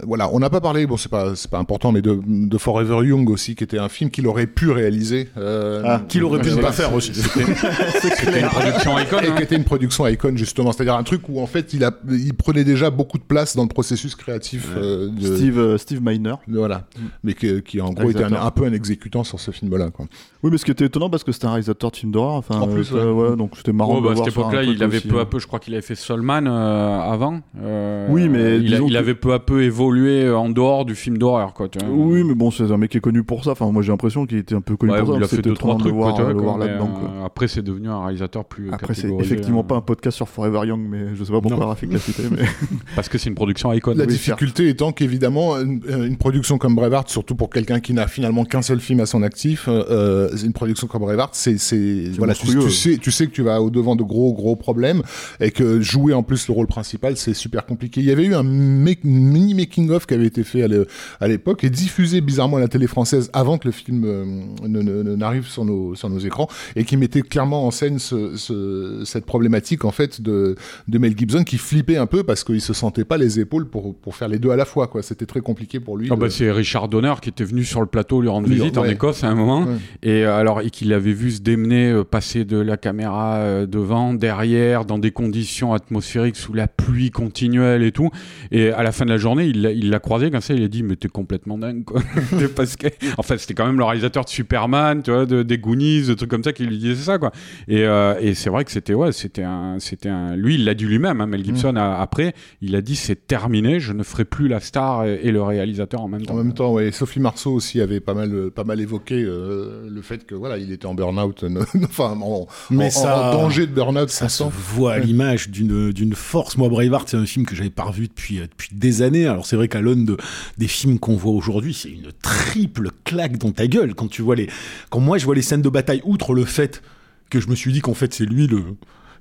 voilà, 0.05 0.29
on 0.33 0.39
n'a 0.39 0.49
pas 0.49 0.61
parlé, 0.61 0.85
bon, 0.87 0.97
c'est 0.97 1.09
pas, 1.09 1.35
c'est 1.35 1.49
pas 1.49 1.59
important, 1.59 1.91
mais 1.91 2.01
de, 2.01 2.19
de 2.25 2.57
Forever 2.57 3.05
Young 3.07 3.29
aussi, 3.29 3.55
qui 3.55 3.63
était 3.63 3.77
un 3.77 3.89
film 3.89 4.09
qu'il 4.09 4.27
aurait 4.27 4.47
pu 4.47 4.71
réaliser. 4.71 5.29
Euh, 5.37 5.81
Ah, 5.85 6.01
Qu'il 6.07 6.23
aurait 6.23 6.41
pu 6.41 6.51
ne 6.51 6.55
pas 6.61 6.71
faire 6.71 6.93
aussi. 6.93 7.13
C'était 7.13 8.39
une 8.41 8.47
production 8.49 8.97
icône. 8.99 9.23
Et 9.23 9.27
hein. 9.29 9.33
qui 9.37 9.43
était 9.43 9.55
une 9.55 9.63
production 9.63 10.07
icon 10.07 10.35
justement, 10.35 10.71
c'est-à-dire 10.71 10.95
un 10.95 11.03
truc 11.03 11.21
où 11.29 11.39
en 11.41 11.47
fait 11.47 11.73
il 11.73 11.83
a, 11.83 11.91
il 12.09 12.33
prenait 12.33 12.63
déjà 12.63 12.89
beaucoup 12.89 13.17
de 13.17 13.23
place 13.23 13.55
dans 13.55 13.63
le 13.63 13.67
processus 13.69 14.15
créatif 14.15 14.69
euh, 14.75 15.09
de, 15.09 15.35
Steve 15.35 15.59
euh, 15.59 15.77
Steve 15.77 16.01
Miner. 16.03 16.35
de- 16.47 16.57
voilà, 16.57 16.83
mais 17.23 17.33
que- 17.33 17.59
qui 17.59 17.79
en 17.81 17.91
gros 17.91 18.09
était 18.09 18.23
un, 18.23 18.51
peu 18.51 18.65
un 18.65 18.73
exécutant 18.73 19.23
sur 19.23 19.39
ce 19.39 19.51
film-là. 19.51 19.89
Quoi. 19.91 20.05
Oui, 20.43 20.49
mais 20.51 20.57
ce 20.57 20.65
qui 20.65 20.71
était 20.71 20.85
étonnant 20.85 21.09
parce 21.09 21.23
que 21.23 21.31
c'était 21.31 21.45
un 21.45 21.51
réalisateur 21.51 21.91
de 21.91 21.95
films 21.95 22.11
d'horreur. 22.11 22.33
Enfin, 22.35 22.59
En 22.59 22.67
plus, 22.67 22.91
euh, 22.93 23.11
ouais. 23.11 23.29
ouais, 23.29 23.35
donc 23.35 23.51
c'était 23.57 23.73
marrant 23.73 23.95
Ouais, 23.95 24.01
de 24.01 24.05
bah, 24.07 24.13
le 24.13 24.21
à 24.21 24.23
cette 24.25 24.33
époque-là, 24.33 24.63
truc 24.63 24.75
il 24.77 24.83
avait 24.83 24.97
aussi, 24.97 25.07
peu 25.07 25.17
euh, 25.17 25.21
à 25.21 25.25
peu, 25.25 25.39
je 25.39 25.47
crois 25.47 25.59
qu'il 25.59 25.73
avait 25.73 25.81
fait 25.81 25.95
Solman 25.95 26.47
euh, 26.47 26.99
avant. 26.99 27.39
Euh, 27.61 28.07
Oui, 28.09 28.29
mais 28.29 28.39
il, 28.55 28.67
a- 28.73 28.77
disons 28.77 28.87
il 28.87 28.93
que- 28.93 28.97
avait 28.97 29.15
peu 29.15 29.33
à 29.33 29.39
peu 29.39 29.63
évolué 29.63 30.29
en 30.29 30.49
dehors 30.49 30.85
du 30.85 30.95
film 30.95 31.17
d'horreur, 31.17 31.53
quoi. 31.53 31.67
tu 31.69 31.79
vois. 31.79 31.87
Oui, 31.89 32.23
mais 32.23 32.35
bon, 32.35 32.51
c'est 32.51 32.71
un 32.71 32.77
mec 32.77 32.91
qui 32.91 32.97
est 32.97 33.01
connu 33.01 33.23
pour 33.23 33.43
ça. 33.43 33.51
Enfin, 33.51 33.69
moi 33.71 33.81
j'ai 33.81 33.91
l'impression 33.91 34.25
qu'il 34.25 34.37
était 34.37 34.55
un 34.55 34.61
peu 34.61 34.75
connu 34.77 34.93
Ouais, 34.93 34.99
pour 34.99 35.13
ça. 35.13 35.19
il 35.19 35.23
a 35.23 35.27
fait 35.27 35.41
deux 35.41 35.53
trois 35.53 35.77
trucs, 35.77 35.93
voir, 35.93 36.15
quoi, 36.15 36.33
voir 36.33 36.57
là-dedans. 36.57 36.87
quoi. 36.87 37.11
euh, 37.21 37.25
Après, 37.25 37.47
c'est 37.47 37.61
devenu 37.61 37.89
un 37.89 38.01
réalisateur 38.03 38.45
plus 38.45 38.71
Après, 38.71 38.93
c'est 38.93 39.09
effectivement 39.19 39.59
euh, 39.61 39.63
pas 39.63 39.75
un 39.75 39.81
podcast 39.81 40.15
sur 40.17 40.29
Forever 40.29 40.67
Young, 40.67 40.81
mais 40.89 41.15
je 41.15 41.23
sais 41.23 41.31
pas 41.31 41.41
pourquoi 41.41 41.65
Rafik 41.65 41.91
l'a 41.91 41.99
cité. 41.99 42.23
Mais... 42.31 42.45
parce 42.95 43.09
que 43.09 43.17
c'est 43.17 43.29
une 43.29 43.35
production 43.35 43.71
icône. 43.73 43.97
La 43.97 44.05
Oui, 44.05 44.11
difficulté 44.11 44.69
étant 44.69 44.91
qu'évidemment, 44.91 45.57
une, 45.59 45.81
une 45.89 46.17
production 46.17 46.57
comme 46.57 46.75
Brevard, 46.75 47.09
surtout 47.09 47.35
pour 47.35 47.49
quelqu'un 47.49 47.79
qui 47.79 47.93
n'a 47.93 48.07
finalement 48.07 48.45
qu'un 48.45 48.61
seul 48.61 48.79
film 48.79 48.99
à 48.99 49.05
son 49.05 49.23
actif, 49.23 49.65
euh, 49.67 50.29
une 50.43 50.53
production 50.53 50.87
comme 50.87 51.01
Brevard, 51.01 51.29
c'est, 51.33 51.57
c'est, 51.57 52.11
voilà, 52.17 52.33
tu, 52.33 52.45
monstrueux. 52.45 52.67
tu 52.69 52.71
sais, 52.73 52.97
tu 52.97 53.11
sais 53.11 53.27
que 53.27 53.31
tu 53.31 53.41
vas 53.41 53.61
au 53.61 53.69
devant 53.69 53.95
de 53.95 54.03
gros, 54.03 54.33
gros 54.33 54.55
problèmes 54.55 55.01
et 55.39 55.51
que 55.51 55.81
jouer 55.81 56.13
en 56.13 56.23
plus 56.23 56.47
le 56.47 56.53
rôle 56.53 56.67
principal, 56.67 57.17
c'est 57.17 57.33
super 57.33 57.65
compliqué. 57.65 58.01
Il 58.01 58.07
y 58.07 58.11
avait 58.11 58.25
eu 58.25 58.35
un 58.37 58.43
make- 58.43 59.03
mini 59.03 59.53
making 59.53 59.89
of 59.91 60.05
qui 60.05 60.13
avait 60.13 60.25
été 60.27 60.43
fait 60.43 60.63
à 60.63 60.67
l'é- 60.67 60.85
à 61.19 61.27
l'époque 61.27 61.63
et 61.63 61.69
diffusé 61.69 62.21
bizarrement 62.21 62.57
à 62.57 62.59
la 62.61 62.67
télé 62.67 62.87
française 62.87 63.29
avant 63.33 63.57
que 63.57 63.67
le 63.67 63.71
film 63.71 64.03
euh, 64.05 65.15
n'arrive 65.15 65.47
sur 65.47 65.65
nos, 65.65 65.95
sur 65.95 66.09
nos 66.09 66.19
écrans 66.19 66.47
et 66.75 66.83
qui 66.83 66.97
mettait 66.97 67.21
clairement 67.21 67.65
en 67.65 67.71
scène 67.71 67.99
ce, 67.99 68.35
ce- 68.35 69.03
cette 69.05 69.25
problématique 69.25 69.85
en 69.85 69.91
fait 69.91 70.21
de, 70.21 70.55
de 70.87 70.97
Mel 70.97 71.17
Gibson 71.17 71.43
qui 71.43 71.57
flippait 71.57 71.97
un 71.97 72.05
peu 72.07 72.23
parce 72.23 72.43
qu'il 72.43 72.61
se 72.61 72.73
sentait 72.73 73.05
pas 73.05 73.17
les 73.17 73.39
épaules 73.39 73.67
pour, 73.69 73.95
pour 73.95 74.15
faire 74.15 74.27
les 74.27 74.39
deux 74.39 74.51
à 74.51 74.55
la 74.55 74.65
fois 74.65 74.87
quoi. 74.87 75.01
C'était 75.01 75.25
très 75.25 75.41
compliqué 75.41 75.79
pour 75.79 75.97
lui. 75.97 76.07
Ah 76.11 76.15
de- 76.15 76.19
bah, 76.19 76.29
c'est 76.29 76.51
Richard 76.51 76.87
Donner 76.87 77.13
qui 77.21 77.29
était 77.29 77.43
venu 77.43 77.63
sur 77.63 77.81
le 77.81 77.87
plateau 77.87 78.21
lui 78.21 78.29
rendre 78.29 78.47
Lui, 78.47 78.55
visite 78.55 78.77
en. 78.77 78.83
Écosse 78.85 79.23
à 79.23 79.27
un 79.27 79.35
moment 79.35 79.63
Ouais. 79.65 79.73
et 80.03 80.25
euh, 80.25 80.35
alors 80.37 80.61
et 80.61 80.69
qu'il 80.69 80.93
avait 80.93 81.11
vu 81.13 81.31
se 81.31 81.41
démener 81.41 81.91
euh, 81.91 82.03
passer 82.03 82.45
de 82.45 82.57
la 82.57 82.77
caméra 82.77 83.35
euh, 83.37 83.65
devant 83.65 84.13
derrière 84.13 84.85
dans 84.85 84.97
des 84.97 85.11
conditions 85.11 85.73
atmosphériques 85.73 86.37
sous 86.37 86.53
la 86.53 86.67
pluie 86.67 87.11
continuelle 87.11 87.83
et 87.83 87.91
tout 87.91 88.09
et 88.51 88.69
à 88.71 88.83
la 88.83 88.91
fin 88.91 89.05
de 89.05 89.09
la 89.09 89.17
journée 89.17 89.45
il 89.45 89.61
l'a- 89.61 89.71
il 89.71 89.97
croisé 89.99 90.29
comme 90.31 90.41
ça 90.41 90.53
il 90.53 90.63
a 90.63 90.67
dit 90.67 90.83
mais 90.83 90.95
t'es 90.95 91.07
complètement 91.07 91.57
dingue 91.57 91.83
quoi 91.83 92.01
parce 92.55 92.75
que 92.75 92.87
Enfin, 93.17 93.35
c'était 93.37 93.53
quand 93.53 93.65
même 93.65 93.77
le 93.77 93.83
réalisateur 93.83 94.23
de 94.25 94.29
Superman, 94.29 95.01
tu 95.03 95.11
vois, 95.11 95.25
de, 95.25 95.41
des 95.43 95.57
Goonies, 95.57 96.03
de 96.07 96.13
trucs 96.13 96.29
comme 96.29 96.43
ça 96.43 96.53
qui 96.53 96.65
lui 96.65 96.77
disait 96.77 96.95
ça, 96.95 97.17
quoi. 97.17 97.31
Et, 97.67 97.83
euh, 97.83 98.15
et 98.19 98.33
c'est 98.33 98.49
vrai 98.49 98.63
que 98.65 98.71
c'était, 98.71 98.93
ouais, 98.93 99.11
c'était 99.11 99.43
un, 99.43 99.77
c'était 99.79 100.09
un. 100.09 100.35
Lui, 100.35 100.55
il 100.55 100.65
l'a 100.65 100.73
dit 100.73 100.85
lui-même, 100.85 101.19
hein, 101.21 101.25
Mel 101.27 101.43
Gibson, 101.43 101.73
Mm. 101.73 101.77
a- 101.77 101.99
après, 101.99 102.33
il 102.61 102.75
a 102.75 102.81
dit 102.81 102.95
c'est 102.95 103.27
terminé, 103.27 103.79
je 103.79 103.93
ne 103.93 104.03
ferai 104.03 104.25
plus 104.25 104.47
la 104.47 104.59
star 104.59 105.05
et, 105.05 105.19
et 105.23 105.31
le 105.31 105.41
réalisateur 105.41 106.01
en 106.01 106.07
même 106.07 106.21
temps. 106.25 106.33
En 106.33 106.37
même 106.37 106.53
temps, 106.53 106.71
ouais, 106.73 106.91
Sophie 106.91 107.19
Marceau 107.19 107.53
aussi 107.53 107.81
avait 107.81 107.99
pas 107.99 108.13
mal, 108.13 108.51
pas 108.51 108.63
mal 108.63 108.79
évoqué 108.79 109.15
euh, 109.23 109.87
le 109.89 110.01
fait 110.01 110.25
que 110.25 110.35
voilà, 110.35 110.57
il 110.57 110.71
était 110.71 110.85
en 110.85 110.93
burn-out, 110.93 111.45
enfin 111.83 112.17
en, 112.21 112.47
Mais 112.69 112.85
en- 112.87 112.89
ça- 112.89 113.29
en 113.29 113.33
danger 113.33 113.67
de 113.67 113.71
burn-out 113.73 114.09
Ça 114.09 114.29
se 114.29 114.43
voit 114.43 114.93
à 114.93 114.99
l'image 114.99 115.49
d'une 115.49 115.91
d'une 115.91 116.13
force. 116.13 116.57
Moi, 116.57 116.69
Braveheart, 116.69 117.09
c'est 117.09 117.17
un 117.17 117.25
film 117.25 117.45
que 117.45 117.55
j'avais 117.55 117.69
pas 117.69 117.83
revu 117.83 118.07
depuis 118.07 118.16
euh, 118.31 118.47
depuis 118.47 118.69
des 118.71 119.01
années. 119.01 119.27
Alors 119.27 119.45
c'est 119.45 119.55
vrai 119.55 119.67
qu'à 119.67 119.81
l'aune 119.81 120.05
de 120.05 120.17
des 120.57 120.67
films 120.67 120.99
qu'on 120.99 121.15
voit 121.15 121.31
aujourd'hui, 121.31 121.73
c'est 121.73 121.89
une 121.89 122.11
triple 122.21 122.89
claque 123.03 123.37
dans 123.37 123.51
ta 123.51 123.67
gueule 123.67 123.95
quand 123.95 124.07
tu 124.07 124.21
vois 124.21 124.35
les 124.35 124.49
quand 124.89 124.99
moi 124.99 125.17
je 125.17 125.25
vois 125.25 125.35
les 125.35 125.41
scènes 125.41 125.61
de 125.61 125.69
bataille. 125.69 126.01
Outre 126.03 126.33
le 126.33 126.45
fait 126.45 126.81
que 127.29 127.39
je 127.39 127.47
me 127.47 127.55
suis 127.55 127.73
dit 127.73 127.81
qu'en 127.81 127.93
fait 127.93 128.13
c'est 128.13 128.25
lui 128.25 128.47
le 128.47 128.63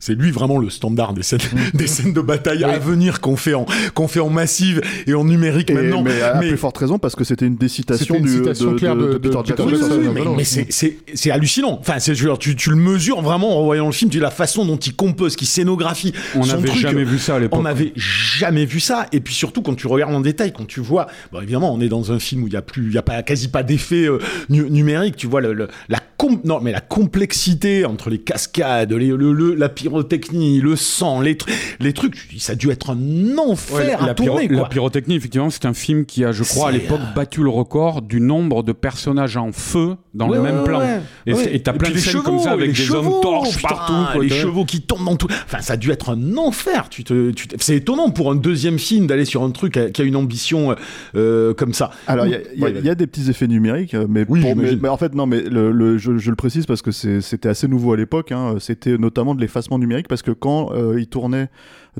c'est 0.00 0.14
lui 0.14 0.30
vraiment 0.30 0.58
le 0.58 0.70
standard 0.70 1.12
des 1.14 1.22
scènes, 1.22 1.40
des 1.74 1.86
scènes 1.86 2.12
de 2.12 2.20
bataille 2.20 2.64
à 2.64 2.78
venir 2.78 3.20
qu'on 3.20 3.36
fait 3.36 3.54
en 3.54 3.66
qu'on 3.94 4.08
fait 4.08 4.20
en 4.20 4.30
massive 4.30 4.80
et 5.06 5.14
en 5.14 5.24
numérique 5.24 5.70
Et- 5.70 5.74
maintenant. 5.74 6.02
mais 6.02 6.20
à 6.22 6.38
Mais- 6.40 6.48
plus 6.48 6.56
forte 6.56 6.76
raison 6.78 6.98
parce 6.98 7.14
que 7.16 7.24
c'était 7.24 7.46
une 7.46 7.56
des 7.56 7.68
citations 7.68 8.16
une 8.16 8.22
du, 8.24 8.32
citation 8.32 8.72
de, 8.72 8.78
claire 8.78 8.96
de- 8.96 9.02
de- 9.02 9.12
de 9.14 9.18
de 9.18 9.28
Peter 9.28 9.38
Peter 9.42 9.46
Jackson. 9.46 9.68
Jackson. 9.70 9.88
Oui, 9.92 10.06
oui, 10.08 10.12
voilà. 10.14 10.30
mais, 10.30 10.36
mais 10.36 10.44
c'est- 10.44 11.30
hallucinant. 11.30 11.78
Enfin, 11.80 11.94
c'est 11.98 12.14
tu, 12.38 12.56
tu 12.56 12.70
le 12.70 12.76
mesures 12.76 13.22
vraiment 13.22 13.60
en 13.60 13.64
voyant 13.64 13.86
le 13.86 13.92
film, 13.92 14.10
tu 14.10 14.18
la 14.20 14.30
façon 14.30 14.64
dont 14.64 14.76
il 14.76 14.94
compose, 14.94 15.36
qu'il 15.36 15.46
scénographie. 15.46 16.12
On 16.34 16.44
n'avait 16.46 16.72
jamais 16.74 17.04
vu 17.04 17.18
ça 17.18 17.36
à 17.36 17.38
l'époque. 17.38 17.58
On 17.58 17.62
n'avait 17.62 17.92
jamais 17.96 18.64
vu 18.64 18.80
ça. 18.80 19.06
Et 19.12 19.20
puis 19.20 19.34
surtout, 19.34 19.62
quand 19.62 19.74
tu 19.74 19.86
regardes 19.86 20.14
en 20.14 20.20
détail, 20.20 20.52
quand 20.52 20.66
tu 20.66 20.80
vois, 20.80 21.06
bon, 21.32 21.40
évidemment, 21.40 21.72
on 21.72 21.80
est 21.80 21.88
dans 21.88 22.12
un 22.12 22.18
film 22.18 22.42
où 22.44 22.46
il 22.48 22.52
y 22.52 22.56
a 22.56 22.62
plus, 22.62 22.86
il 22.88 22.92
y 22.94 22.98
a 22.98 23.02
pas 23.02 23.22
quasi 23.22 23.48
pas 23.48 23.62
d'effet 23.62 24.04
euh, 24.08 24.18
nu- 24.48 24.68
numérique. 24.70 25.16
Tu 25.16 25.26
vois 25.26 25.40
le, 25.40 25.52
le- 25.52 25.68
la 25.88 25.98
com- 26.16 26.40
non, 26.44 26.60
mais 26.60 26.72
la 26.72 26.80
complexité 26.80 27.84
entre 27.84 28.10
les 28.10 28.18
cascades, 28.18 28.92
les, 28.92 29.08
le, 29.08 29.32
le- 29.32 29.54
la 29.54 29.68
pyrotechnie, 29.90 30.60
le 30.60 30.74
sang, 30.76 31.20
les, 31.20 31.34
tru- 31.34 31.52
les 31.80 31.92
trucs. 31.92 32.16
Ça 32.38 32.52
a 32.52 32.54
dû 32.56 32.70
être 32.70 32.90
un 32.90 33.38
enfer 33.38 33.76
Ouais, 33.76 33.92
à 33.92 34.06
la, 34.06 34.14
pyro- 34.14 34.38
tourner. 34.38 34.48
la 34.48 34.64
pyrotechnie, 34.64 35.14
effectivement, 35.16 35.50
c'est 35.50 35.64
un 35.64 35.74
film 35.74 36.04
qui 36.04 36.24
a, 36.24 36.32
je 36.32 36.42
crois, 36.42 36.68
à 36.68 36.72
l'époque 36.72 37.00
euh, 37.00 37.14
battu 37.14 37.42
le 37.42 37.50
record 37.50 38.02
du 38.02 38.20
nombre 38.20 38.62
de 38.62 38.72
personnages 38.72 39.36
en 39.36 39.52
feu 39.52 39.96
dans 40.14 40.28
Ouais, 40.28 40.36
le 40.38 40.42
même 40.42 40.58
ouais, 40.58 40.64
plan. 40.64 40.80
ouais. 40.80 41.00
Et 41.26 41.32
Ouais. 41.34 41.44
c'est- 41.44 41.54
et 41.54 41.62
t'as 41.62 41.72
plein 41.72 41.90
de 41.90 41.98
scènes 41.98 42.22
comme 42.22 42.38
ça 42.40 42.52
avec 42.52 42.70
des 42.70 42.74
chevaux, 42.74 43.16
hommes 43.16 43.20
torches 43.22 43.56
putain, 43.56 43.68
partout. 43.68 43.92
quoi, 44.12 44.22
les 44.24 44.28
chevaux 44.30 44.64
qui 44.64 44.80
tombent 44.82 45.04
dans 45.04 45.16
tout. 45.16 45.28
Enfin, 45.44 45.60
ça 45.60 45.74
a 45.74 45.76
dû 45.76 45.90
être 45.90 46.10
un 46.10 46.36
enfer. 46.36 46.88
Tu 46.90 47.04
te, 47.04 47.30
tu 47.30 47.46
te- 47.48 47.56
C'est 47.60 47.76
étonnant 47.76 48.10
pour 48.10 48.30
un 48.30 48.34
deuxième 48.36 48.78
film 48.78 49.06
d'aller 49.06 49.24
sur 49.24 49.42
un 49.42 49.50
truc 49.50 49.78
qui 49.92 50.02
a 50.02 50.04
une 50.04 50.16
ambition 50.16 50.74
euh, 51.14 51.54
comme 51.54 51.72
ça. 51.74 51.90
Alors, 52.06 52.26
il 52.26 52.32
y 52.32 52.64
a- 52.64 52.68
y, 52.70 52.88
y 52.92 52.96
des 52.96 53.06
petits 53.06 53.28
effets 53.30 53.46
numériques, 53.46 53.94
euh, 53.94 54.06
mais, 54.08 54.24
Oui, 54.28 54.40
pour- 54.40 54.56
mais, 54.56 54.88
en 54.88 54.96
fait, 54.96 55.14
non, 55.14 55.26
mais 55.26 55.42
le, 55.42 55.70
le- 55.70 55.98
je, 55.98 56.16
je 56.18 56.30
le 56.30 56.36
précise 56.36 56.66
parce 56.66 56.82
que 56.82 56.90
c'était 56.90 57.48
assez 57.48 57.68
nouveau 57.68 57.92
à 57.92 57.96
l'époque. 57.96 58.32
hein, 58.32 58.54
C'était 58.58 58.96
notamment 58.98 59.34
de 59.34 59.40
l'effacement 59.40 59.75
numérique 59.78 60.08
parce 60.08 60.22
que 60.22 60.30
quand 60.30 60.72
euh, 60.72 61.00
ils 61.00 61.08
tournaient 61.08 61.48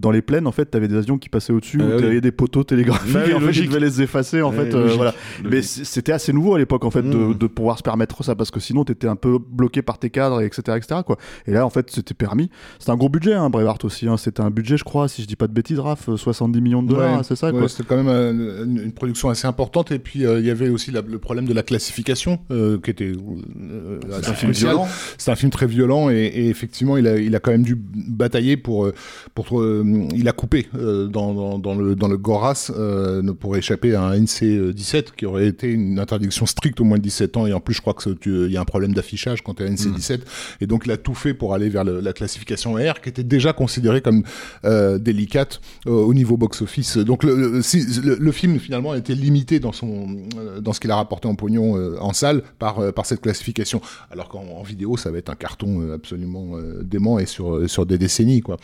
dans 0.01 0.11
les 0.11 0.22
plaines, 0.22 0.47
en 0.47 0.53
fait, 0.53 0.66
t'avais 0.66 0.88
des 0.88 0.97
avions 0.97 1.18
qui 1.18 1.28
passaient 1.28 1.53
au-dessus, 1.53 1.80
Euh, 1.80 1.97
où 1.97 2.01
t'avais 2.01 2.16
oui. 2.16 2.20
des 2.20 2.32
poteaux 2.32 2.64
télégraphiques, 2.64 3.12
Bah 3.12 3.20
oui, 3.24 3.30
et 3.30 3.34
en 3.34 3.40
fait, 3.40 3.53
ils 3.53 3.68
devaient 3.68 3.80
les 3.80 4.03
effacer, 4.03 4.42
en 4.42 4.51
Ouais, 4.51 4.57
fait, 4.66 4.74
euh, 4.74 4.92
voilà. 4.97 5.14
Logique. 5.42 5.53
Mais 5.53 5.62
c'était 5.62 6.12
assez 6.12 6.32
nouveau 6.32 6.55
à 6.55 6.59
l'époque, 6.59 6.84
en 6.84 6.90
fait, 6.90 7.03
de, 7.03 7.16
Mm. 7.16 7.34
de 7.34 7.47
pouvoir 7.47 7.78
se 7.78 7.82
permettre 7.82 8.22
ça, 8.24 8.34
parce 8.34 8.51
que 8.51 8.61
sinon, 8.61 8.84
t'étais 8.84 9.09
un 9.09 9.16
peu 9.16 9.38
bloqué 9.38 9.82
par 9.82 9.99
tes 9.99 10.11
cadres, 10.11 10.40
et 10.42 10.47
etc., 10.47 10.76
etc., 10.76 11.01
quoi. 11.07 11.16
Et 11.47 11.53
là, 11.53 11.64
en 11.64 11.70
fait, 11.70 11.90
c'était 11.90 12.14
permis. 12.14 12.51
C'était 12.78 12.92
un 12.92 12.97
gros 12.97 13.09
budget, 13.09 13.34
hein, 13.34 13.49
Braveheart 13.51 13.84
aussi. 13.84 14.07
Hein. 14.09 14.16
C'était 14.16 14.42
un 14.42 14.51
budget, 14.51 14.76
je 14.76 14.84
crois, 14.84 15.09
si 15.09 15.22
je 15.22 15.26
dis 15.26 15.36
pas 15.36 15.47
de 15.47 15.53
bêtises, 15.53 15.78
Raph, 15.78 16.09
euh, 16.09 16.16
70 16.16 16.61
millions 16.61 16.82
de 16.82 16.88
dollars, 16.88 17.18
Ouais, 17.18 17.24
c'est 17.24 17.36
ça, 17.36 17.51
ouais, 17.53 17.59
quoi. 17.59 17.68
C'était 17.68 17.84
quand 17.84 17.97
même 17.97 18.09
euh, 18.09 18.64
une, 18.64 18.92
production 18.92 19.28
assez 19.30 19.47
importante 19.47 19.92
et 19.92 19.99
puis 19.99 20.24
euh, 20.24 20.40
il 20.40 20.47
y 20.47 20.51
avait 20.51 20.68
aussi 20.68 20.90
la- 20.90 21.03
le 21.03 21.18
problème 21.18 21.44
de 21.47 21.53
la 21.55 21.62
classification 21.62 22.38
euh, 22.51 22.78
qui 22.78 22.90
était 22.90 23.12
euh, 23.12 23.99
assez 24.18 24.30
un 24.30 24.34
film 24.34 24.53
violent. 24.53 24.88
C'est 25.18 25.30
un 25.30 25.36
film 25.36 25.51
très 25.51 25.66
violent 25.66 26.11
et, 26.11 26.14
et 26.16 26.49
effectivement 26.49 26.97
il 26.97 27.07
a, 27.07 27.16
il 27.18 27.34
a 27.34 27.40
quand 27.40 27.51
même 27.51 27.62
dû 27.62 27.76
batailler 27.76 28.57
pour 28.57 28.86
euh, 28.86 28.94
pour 29.34 29.61
euh, 29.87 30.09
il 30.14 30.28
a 30.28 30.32
coupé 30.32 30.66
euh, 30.76 31.07
dans, 31.07 31.32
dans, 31.34 31.59
dans 31.59 31.74
le 31.74 31.95
dans 31.95 32.09
le 32.09 32.16
Goras 32.18 32.70
euh, 32.76 33.22
pour 33.32 33.57
échapper 33.57 33.95
à 33.95 34.03
un 34.03 34.12
NC 34.20 34.72
17 34.74 35.12
qui 35.16 35.26
aurait 35.26 35.47
été 35.47 35.68
une 35.70 35.99
interdiction 35.99 36.47
stricte 36.47 36.80
au 36.80 36.84
moins 36.84 36.99
de 36.99 37.03
17 37.03 37.37
ans 37.37 37.47
et 37.47 37.53
en 37.53 37.61
plus 37.61 37.74
je 37.74 37.80
crois 37.80 37.95
que 37.95 38.03
ça- 38.03 38.11
tu- 38.20 38.47
il 38.47 38.53
y 38.53 38.57
a 38.57 38.61
un 38.61 38.64
problème 38.64 38.93
d'affichage 38.95 39.43
quand 39.43 39.55
tu 39.55 39.62
es 39.62 39.66
NC 39.66 39.93
17 39.95 40.22
et 40.61 40.66
donc 40.66 40.82
il 40.87 40.93
a 40.93 40.97
tout 40.97 41.14
fait 41.14 41.34
pour 41.34 41.55
aller 41.55 41.68
vers 41.68 41.84
le- 41.84 42.01
la 42.01 42.12
classification 42.12 42.74
R 42.74 43.01
qui 43.01 43.09
était 43.09 43.24
déjà 43.24 43.53
considérée 43.53 44.01
comme 44.01 44.22
euh, 44.64 44.99
délicate 44.99 45.61
euh, 45.87 45.91
au 45.91 46.14
niveau 46.14 46.37
box-office. 46.37 46.99
Donc 46.99 47.24
le, 47.24 47.34
le, 47.37 47.62
si- 47.62 47.87
le- 48.03 48.32
film 48.32 48.59
finalement 48.59 48.93
a 48.93 48.99
été 48.99 49.14
limité 49.14 49.61
dans 49.61 49.72
son 49.72 50.09
euh, 50.39 50.61
dans 50.61 50.72
ce 50.72 50.80
qu'il 50.80 50.91
a 50.91 50.97
rapporté 50.97 51.28
en 51.28 51.34
pognon 51.34 51.76
euh, 51.76 51.97
en 52.01 52.12
salle 52.12 52.43
par 52.59 52.80
euh, 52.80 52.93
par 52.93 53.07
cette 53.07 53.20
classification. 53.20 53.80
Alors 54.11 54.28
qu'en 54.28 54.45
en 54.45 54.62
vidéo 54.62 54.97
ça 54.97 55.11
va 55.11 55.18
être 55.18 55.30
un 55.30 55.34
carton 55.37 55.93
absolument 55.95 56.57
euh, 56.57 56.82
dément 56.82 57.18
et 57.18 57.26
sur 57.26 57.68
sur 57.68 57.87
des 57.87 57.99
décennies 57.99 58.41
quoi. 58.41 58.57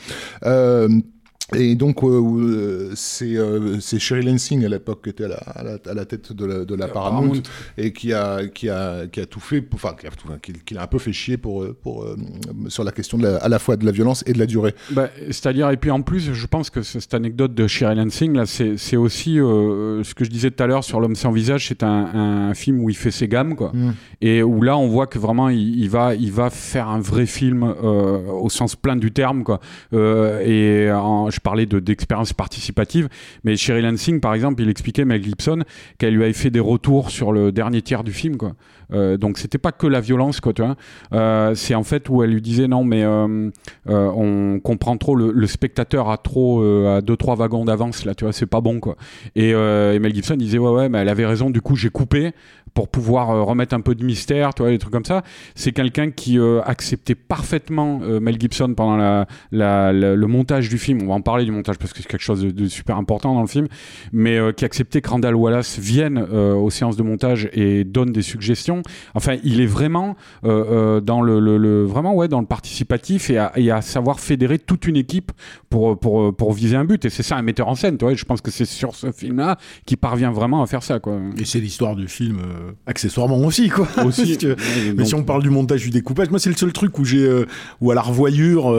Euh, 0.44 0.88
et 1.54 1.74
donc, 1.74 2.02
euh, 2.02 2.20
euh, 2.20 2.90
c'est 2.94 3.36
euh, 3.36 3.78
c'est 3.80 3.98
Sherry 3.98 4.24
Lansing 4.24 4.64
à 4.64 4.68
l'époque 4.68 5.02
qui 5.04 5.10
était 5.10 5.24
à 5.24 5.28
la, 5.28 5.34
à 5.36 5.62
la, 5.62 5.78
à 5.90 5.94
la 5.94 6.04
tête 6.04 6.32
de 6.32 6.44
la, 6.44 6.64
de 6.64 6.74
la 6.74 6.88
Paramount, 6.88 7.20
Paramount. 7.28 7.42
et 7.78 7.92
qui 7.92 8.12
a, 8.12 8.46
qui, 8.48 8.68
a, 8.68 9.06
qui 9.06 9.20
a 9.20 9.26
tout 9.26 9.40
fait, 9.40 9.60
pour- 9.62 9.76
enfin, 9.82 9.94
qui 9.98 10.06
a, 10.06 10.10
tout- 10.10 10.28
qui, 10.42 10.52
qui 10.64 10.74
l'a 10.74 10.82
un 10.82 10.86
peu 10.86 10.98
fait 10.98 11.12
chier 11.12 11.36
pour, 11.36 11.62
euh, 11.62 11.76
pour, 11.82 12.04
euh, 12.04 12.16
sur 12.68 12.84
la 12.84 12.92
question 12.92 13.18
de 13.18 13.24
la, 13.24 13.36
à 13.36 13.48
la 13.48 13.58
fois 13.58 13.76
de 13.76 13.84
la 13.84 13.92
violence 13.92 14.22
et 14.26 14.32
de 14.32 14.38
la 14.38 14.46
durée. 14.46 14.74
Bah, 14.90 15.08
C'est-à-dire, 15.26 15.70
et 15.70 15.76
puis 15.76 15.90
en 15.90 16.02
plus, 16.02 16.32
je 16.32 16.46
pense 16.46 16.70
que 16.70 16.82
ce- 16.82 17.00
cette 17.00 17.14
anecdote 17.14 17.54
de 17.54 17.66
Shirley 17.66 17.96
Lansing, 17.96 18.34
là, 18.34 18.46
c'est 18.46 18.76
c'est 18.76 18.96
aussi 18.96 19.38
euh, 19.40 20.02
ce 20.04 20.14
que 20.14 20.24
je 20.24 20.30
disais 20.30 20.50
tout 20.50 20.62
à 20.62 20.66
l'heure 20.66 20.84
sur 20.84 21.00
L'homme 21.00 21.16
sans 21.16 21.32
visage, 21.32 21.66
c'est 21.68 21.82
un, 21.82 22.48
un 22.50 22.54
film 22.54 22.80
où 22.80 22.88
il 22.90 22.96
fait 22.96 23.10
ses 23.10 23.26
gammes, 23.28 23.54
quoi. 23.56 23.72
Mm. 23.74 23.92
Et 24.20 24.42
où 24.42 24.62
là, 24.62 24.76
on 24.76 24.86
voit 24.88 25.06
que 25.06 25.18
vraiment, 25.18 25.48
il, 25.48 25.78
il 25.80 25.88
va, 25.90 26.14
il 26.14 26.30
va 26.30 26.48
faire 26.50 26.88
un 26.88 27.00
vrai 27.00 27.26
film 27.26 27.62
euh, 27.64 28.22
au 28.30 28.48
sens 28.50 28.76
plein 28.76 28.94
du 28.96 29.10
terme, 29.12 29.42
quoi. 29.42 29.60
Euh, 29.92 30.40
et 30.40 30.92
en- 30.92 31.28
je 31.30 31.40
parlais 31.42 31.66
de- 31.66 31.80
d'expérience 31.80 32.32
participative, 32.32 33.08
mais 33.44 33.56
Sherry 33.56 33.82
Lansing, 33.82 34.20
par 34.20 34.34
exemple, 34.34 34.62
il 34.62 34.68
expliquait 34.68 35.04
Mel 35.04 35.22
Gibson 35.22 35.64
qu'elle 35.98 36.14
lui 36.14 36.24
avait 36.24 36.32
fait 36.32 36.50
des 36.50 36.60
retours 36.60 37.10
sur 37.10 37.32
le 37.32 37.52
dernier 37.52 37.82
tiers 37.82 38.04
du 38.04 38.12
film, 38.12 38.36
quoi. 38.36 38.54
Euh, 38.92 39.16
donc 39.16 39.38
c'était 39.38 39.58
pas 39.58 39.72
que 39.72 39.86
la 39.86 40.00
violence, 40.00 40.40
quoi, 40.40 40.52
tu 40.52 40.62
vois. 40.62 40.76
Euh, 41.12 41.54
c'est 41.54 41.74
en 41.74 41.82
fait 41.82 42.08
où 42.08 42.22
elle 42.22 42.30
lui 42.30 42.42
disait 42.42 42.68
non, 42.68 42.84
mais 42.84 43.02
euh, 43.04 43.50
euh, 43.88 44.12
on 44.14 44.60
comprend 44.60 44.96
trop 44.96 45.14
le, 45.14 45.46
spectateur 45.46 46.10
a 46.10 46.16
trop 46.16 46.62
à 46.86 47.00
deux 47.00 47.16
trois 47.16 47.34
wagons 47.36 47.64
d'avance 47.64 48.04
là, 48.04 48.14
tu 48.14 48.24
vois, 48.24 48.32
c'est 48.32 48.46
pas 48.46 48.60
bon, 48.60 48.80
quoi. 48.80 48.96
Et, 49.34 49.52
Mel 49.52 50.14
Gibson 50.14 50.36
disait 50.36 50.58
ouais 50.58 50.70
ouais, 50.70 50.88
mais 50.88 50.98
elle 50.98 51.08
avait 51.08 51.26
raison. 51.26 51.50
Du 51.50 51.60
coup, 51.60 51.76
j'ai 51.76 51.90
coupé 51.90 52.32
pour 52.74 52.88
pouvoir 52.88 53.44
remettre 53.46 53.74
un 53.74 53.80
peu 53.80 53.94
de 53.94 54.04
mystère, 54.04 54.54
tu 54.54 54.62
vois, 54.62 54.70
des 54.70 54.78
trucs 54.78 54.92
comme 54.92 55.04
ça. 55.04 55.22
C'est 55.54 55.72
quelqu'un 55.72 56.10
qui 56.10 56.38
acceptait 56.64 57.14
parfaitement 57.14 57.98
Mel 57.98 58.40
Gibson 58.40 58.74
pendant 58.74 59.24
le 59.50 60.26
montage 60.26 60.68
du 60.68 60.78
film. 60.78 61.02
On 61.02 61.08
va 61.08 61.14
en 61.14 61.20
parler 61.22 61.44
du 61.44 61.50
montage 61.52 61.78
parce 61.78 61.92
que 61.92 62.00
c'est 62.02 62.08
quelque 62.08 62.20
chose 62.22 62.42
de, 62.42 62.50
de 62.50 62.66
super 62.68 62.96
important 62.96 63.34
dans 63.34 63.40
le 63.40 63.46
film, 63.46 63.68
mais 64.12 64.36
euh, 64.36 64.52
qui 64.52 64.64
acceptait 64.64 65.00
que 65.00 65.08
Randall 65.08 65.34
Wallace 65.34 65.78
vienne 65.78 66.18
euh, 66.32 66.54
aux 66.54 66.70
séances 66.70 66.96
de 66.96 67.02
montage 67.02 67.48
et 67.52 67.84
donne 67.84 68.12
des 68.12 68.22
suggestions. 68.22 68.82
Enfin, 69.14 69.36
il 69.44 69.60
est 69.60 69.66
vraiment 69.66 70.16
euh, 70.44 71.00
dans 71.00 71.22
le, 71.22 71.40
le- 71.40 71.56
le- 71.58 71.84
vraiment 71.84 72.14
ouais 72.14 72.28
dans 72.28 72.40
le 72.40 72.46
participatif 72.46 73.30
et 73.30 73.38
à, 73.38 73.52
et 73.56 73.70
à 73.70 73.80
savoir 73.82 74.20
fédérer 74.20 74.58
toute 74.58 74.86
une 74.86 74.96
équipe 74.96 75.32
pour 75.70 75.98
pour 75.98 76.34
pour 76.34 76.52
viser 76.52 76.76
un 76.76 76.84
but. 76.84 77.04
Et 77.04 77.10
c'est 77.10 77.22
ça 77.22 77.36
un 77.36 77.42
metteur 77.42 77.68
en 77.68 77.74
scène. 77.74 77.96
Tu 77.98 78.04
vois, 78.04 78.14
je 78.14 78.24
pense 78.24 78.40
que 78.40 78.50
c'est 78.50 78.64
sur 78.64 78.94
ce 78.94 79.12
film-là 79.12 79.56
qu'il 79.86 79.96
parvient 79.98 80.30
vraiment 80.32 80.62
à 80.62 80.66
faire 80.66 80.82
ça, 80.82 80.98
quoi. 81.00 81.18
Et 81.38 81.44
c'est 81.44 81.60
l'histoire 81.60 81.96
du 81.96 82.08
film 82.08 82.38
accessoirement 82.86 83.38
aussi, 83.38 83.68
quoi. 83.68 83.86
Aussi. 84.04 84.36
Que- 84.42 84.56
mais 84.86 84.92
donc- 84.94 85.06
si 85.06 85.14
on 85.14 85.22
parle 85.24 85.42
du 85.42 85.50
montage, 85.50 85.82
du 85.82 85.90
découpage, 85.90 86.30
moi 86.30 86.38
c'est 86.38 86.48
le 86.50 86.56
seul 86.56 86.72
truc 86.72 86.98
où 86.98 87.04
j'ai, 87.04 87.44
où 87.80 87.90
à 87.90 87.94
la 87.94 88.00
revoyure, 88.00 88.72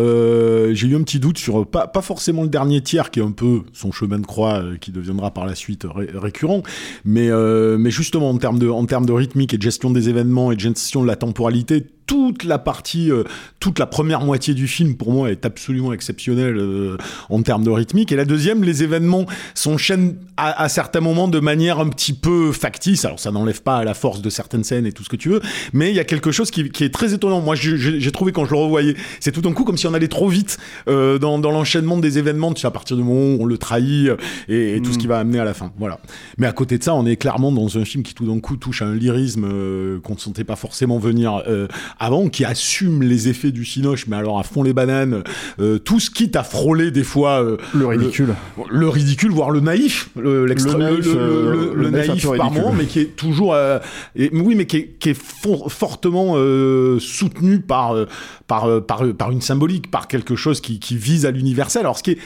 j'ai 0.73 0.87
eu 0.87 0.95
un 0.95 1.03
petit 1.03 1.19
doute 1.19 1.37
sur 1.37 1.65
pas 1.67 1.87
pas 1.87 2.01
forcément 2.01 2.32
le 2.41 2.49
dernier 2.49 2.81
tiers 2.81 3.11
qui 3.11 3.19
est 3.19 3.23
un 3.23 3.31
peu 3.31 3.61
son 3.73 3.91
chemin 3.91 4.17
de 4.17 4.25
croix 4.25 4.55
euh, 4.55 4.77
qui 4.77 4.91
deviendra 4.91 5.29
par 5.31 5.45
la 5.45 5.53
suite 5.53 5.85
ré- 5.87 6.09
récurrent, 6.15 6.63
mais 7.05 7.29
euh, 7.29 7.77
mais 7.77 7.91
justement 7.91 8.31
en 8.31 8.37
termes 8.39 8.57
de 8.57 8.67
en 8.67 8.85
termes 8.87 9.05
de 9.05 9.13
rythmique 9.13 9.53
et 9.53 9.57
de 9.57 9.61
gestion 9.61 9.91
des 9.91 10.09
événements 10.09 10.51
et 10.51 10.55
de 10.55 10.61
gestion 10.61 11.03
de 11.03 11.07
la 11.07 11.15
temporalité. 11.15 11.85
Toute 12.05 12.43
la 12.43 12.59
partie, 12.59 13.11
euh, 13.11 13.23
toute 13.59 13.79
la 13.79 13.85
première 13.85 14.21
moitié 14.21 14.53
du 14.53 14.67
film 14.67 14.95
pour 14.95 15.11
moi 15.11 15.31
est 15.31 15.45
absolument 15.45 15.93
exceptionnelle 15.93 16.57
euh, 16.57 16.97
en 17.29 17.41
termes 17.41 17.63
de 17.63 17.69
rythmique. 17.69 18.11
Et 18.11 18.15
la 18.15 18.25
deuxième, 18.25 18.63
les 18.63 18.83
événements 18.83 19.25
s'enchaînent 19.53 20.15
à, 20.37 20.63
à 20.63 20.69
certains 20.69 20.99
moments 20.99 21.27
de 21.27 21.39
manière 21.39 21.79
un 21.79 21.89
petit 21.89 22.13
peu 22.13 22.51
factice. 22.51 23.05
Alors 23.05 23.19
ça 23.19 23.31
n'enlève 23.31 23.61
pas 23.61 23.77
à 23.77 23.83
la 23.83 23.93
force 23.93 24.21
de 24.21 24.29
certaines 24.29 24.63
scènes 24.63 24.85
et 24.85 24.91
tout 24.91 25.03
ce 25.03 25.09
que 25.09 25.15
tu 25.15 25.29
veux, 25.29 25.41
mais 25.71 25.89
il 25.89 25.95
y 25.95 25.99
a 25.99 26.03
quelque 26.03 26.31
chose 26.31 26.51
qui, 26.51 26.69
qui 26.69 26.83
est 26.83 26.93
très 26.93 27.13
étonnant. 27.13 27.41
Moi, 27.41 27.55
j'ai 27.55 28.11
trouvé 28.11 28.31
quand 28.31 28.45
je 28.45 28.51
le 28.51 28.57
revoyais, 28.57 28.95
c'est 29.19 29.31
tout 29.31 29.41
d'un 29.41 29.53
coup 29.53 29.63
comme 29.63 29.77
si 29.77 29.87
on 29.87 29.93
allait 29.93 30.07
trop 30.07 30.27
vite 30.27 30.57
euh, 30.87 31.17
dans, 31.19 31.39
dans 31.39 31.51
l'enchaînement 31.51 31.97
des 31.97 32.17
événements. 32.17 32.53
Tu 32.53 32.61
sais, 32.61 32.67
à 32.67 32.71
partir 32.71 32.97
du 32.97 33.03
moment 33.03 33.35
où 33.35 33.43
on 33.43 33.45
le 33.45 33.57
trahit 33.57 34.09
euh, 34.09 34.17
et, 34.47 34.75
et 34.75 34.81
tout 34.81 34.91
ce 34.91 34.97
qui 34.97 35.07
va 35.07 35.19
amener 35.19 35.39
à 35.39 35.45
la 35.45 35.53
fin. 35.53 35.71
Voilà. 35.77 35.99
Mais 36.37 36.47
à 36.47 36.51
côté 36.51 36.77
de 36.77 36.83
ça, 36.83 36.93
on 36.95 37.05
est 37.05 37.15
clairement 37.15 37.51
dans 37.51 37.77
un 37.77 37.85
film 37.85 38.03
qui 38.03 38.13
tout 38.13 38.25
d'un 38.25 38.39
coup 38.39 38.57
touche 38.57 38.81
à 38.81 38.85
un 38.85 38.95
lyrisme 38.95 39.45
euh, 39.45 39.99
qu'on 40.01 40.15
ne 40.15 40.19
sentait 40.19 40.43
pas 40.43 40.55
forcément 40.55 40.99
venir 40.99 41.43
euh, 41.47 41.67
avant, 41.99 42.27
qui 42.29 42.45
assume 42.45 43.03
les 43.03 43.27
effets 43.29 43.51
du 43.51 43.65
cinoche, 43.65 44.07
mais 44.07 44.15
alors 44.15 44.39
à 44.39 44.43
fond 44.43 44.63
les 44.63 44.73
bananes, 44.73 45.23
euh, 45.59 45.77
tout 45.77 45.99
ce 45.99 46.09
quitte 46.09 46.35
à 46.35 46.43
frôler 46.43 46.91
des 46.91 47.03
fois 47.03 47.43
euh, 47.43 47.57
Le 47.73 47.85
ridicule. 47.87 48.33
le, 48.69 48.89
ridicule, 48.89 49.31
voire 49.31 49.51
le 49.51 49.59
naïf, 49.59 50.09
le, 50.15 50.45
Le 50.45 50.53
naïf, 50.53 51.05
le- 51.05 51.73
le- 51.75 51.85
euh, 51.87 51.89
naïf 51.89 52.27
par 52.37 52.51
moment, 52.51 52.73
mais 52.73 52.85
qui 52.85 52.99
est 52.99 53.15
toujours, 53.15 53.53
euh, 53.53 53.79
et- 54.15 54.29
oui, 54.33 54.55
mais 54.55 54.65
qui 54.65 54.77
est, 54.77 54.87
qui 54.99 55.09
est 55.09 55.13
for- 55.19 55.71
fortement 55.71 56.33
euh, 56.37 56.99
soutenu 56.99 57.59
par, 57.59 57.95
euh, 57.95 58.05
par, 58.47 58.83
par, 58.85 59.03
par 59.17 59.31
une 59.31 59.41
symbolique, 59.41 59.89
par 59.91 60.07
quelque 60.07 60.35
chose 60.35 60.61
qui, 60.61 60.79
qui 60.79 60.97
vise 60.97 61.25
à 61.25 61.31
l'universel. 61.31 61.81
Alors, 61.81 61.97
ce 61.97 62.03
qui 62.03 62.11
est 62.11 62.17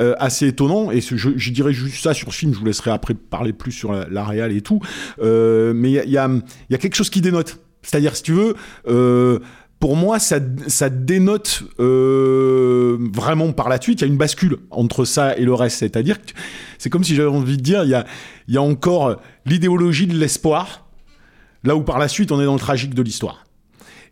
euh, 0.00 0.14
assez 0.18 0.48
étonnant, 0.48 0.90
et 0.90 1.00
ce- 1.00 1.16
je, 1.16 1.30
je 1.36 1.50
dirais 1.52 1.72
juste 1.72 2.02
ça 2.02 2.14
sur 2.14 2.32
ce 2.32 2.38
film, 2.38 2.52
je 2.52 2.58
vous 2.58 2.64
laisserai 2.64 2.90
après 2.90 3.14
parler 3.14 3.52
plus 3.52 3.70
sur 3.72 3.92
la, 3.92 4.06
la 4.10 4.24
réal 4.24 4.50
et 4.52 4.60
tout, 4.60 4.80
euh, 5.22 5.72
mais 5.74 5.90
il 5.90 5.94
y 5.94 5.98
a, 6.00 6.04
y, 6.04 6.16
a, 6.18 6.28
il 6.28 6.72
y 6.72 6.74
a 6.74 6.78
quelque 6.78 6.96
chose 6.96 7.10
qui 7.10 7.20
dénote. 7.20 7.58
C'est-à-dire, 7.84 8.16
si 8.16 8.22
tu 8.22 8.32
veux, 8.32 8.54
euh, 8.88 9.38
pour 9.78 9.96
moi, 9.96 10.18
ça, 10.18 10.38
ça 10.66 10.88
dénote 10.88 11.62
euh, 11.78 12.96
vraiment 13.12 13.52
par 13.52 13.68
la 13.68 13.80
suite. 13.80 14.00
Il 14.00 14.04
y 14.04 14.08
a 14.08 14.10
une 14.10 14.16
bascule 14.16 14.56
entre 14.70 15.04
ça 15.04 15.36
et 15.36 15.44
le 15.44 15.54
reste. 15.54 15.78
C'est-à-dire 15.78 16.20
que 16.20 16.32
c'est 16.78 16.90
comme 16.90 17.04
si 17.04 17.14
j'avais 17.14 17.28
envie 17.28 17.58
de 17.58 17.62
dire, 17.62 17.84
il 17.84 17.90
y 17.90 17.94
a, 17.94 18.06
il 18.48 18.54
y 18.54 18.56
a 18.56 18.62
encore 18.62 19.20
l'idéologie 19.46 20.06
de 20.06 20.16
l'espoir, 20.16 20.86
là 21.64 21.76
où 21.76 21.82
par 21.82 21.98
la 21.98 22.08
suite 22.08 22.32
on 22.32 22.40
est 22.40 22.46
dans 22.46 22.54
le 22.54 22.58
tragique 22.58 22.94
de 22.94 23.02
l'histoire. 23.02 23.44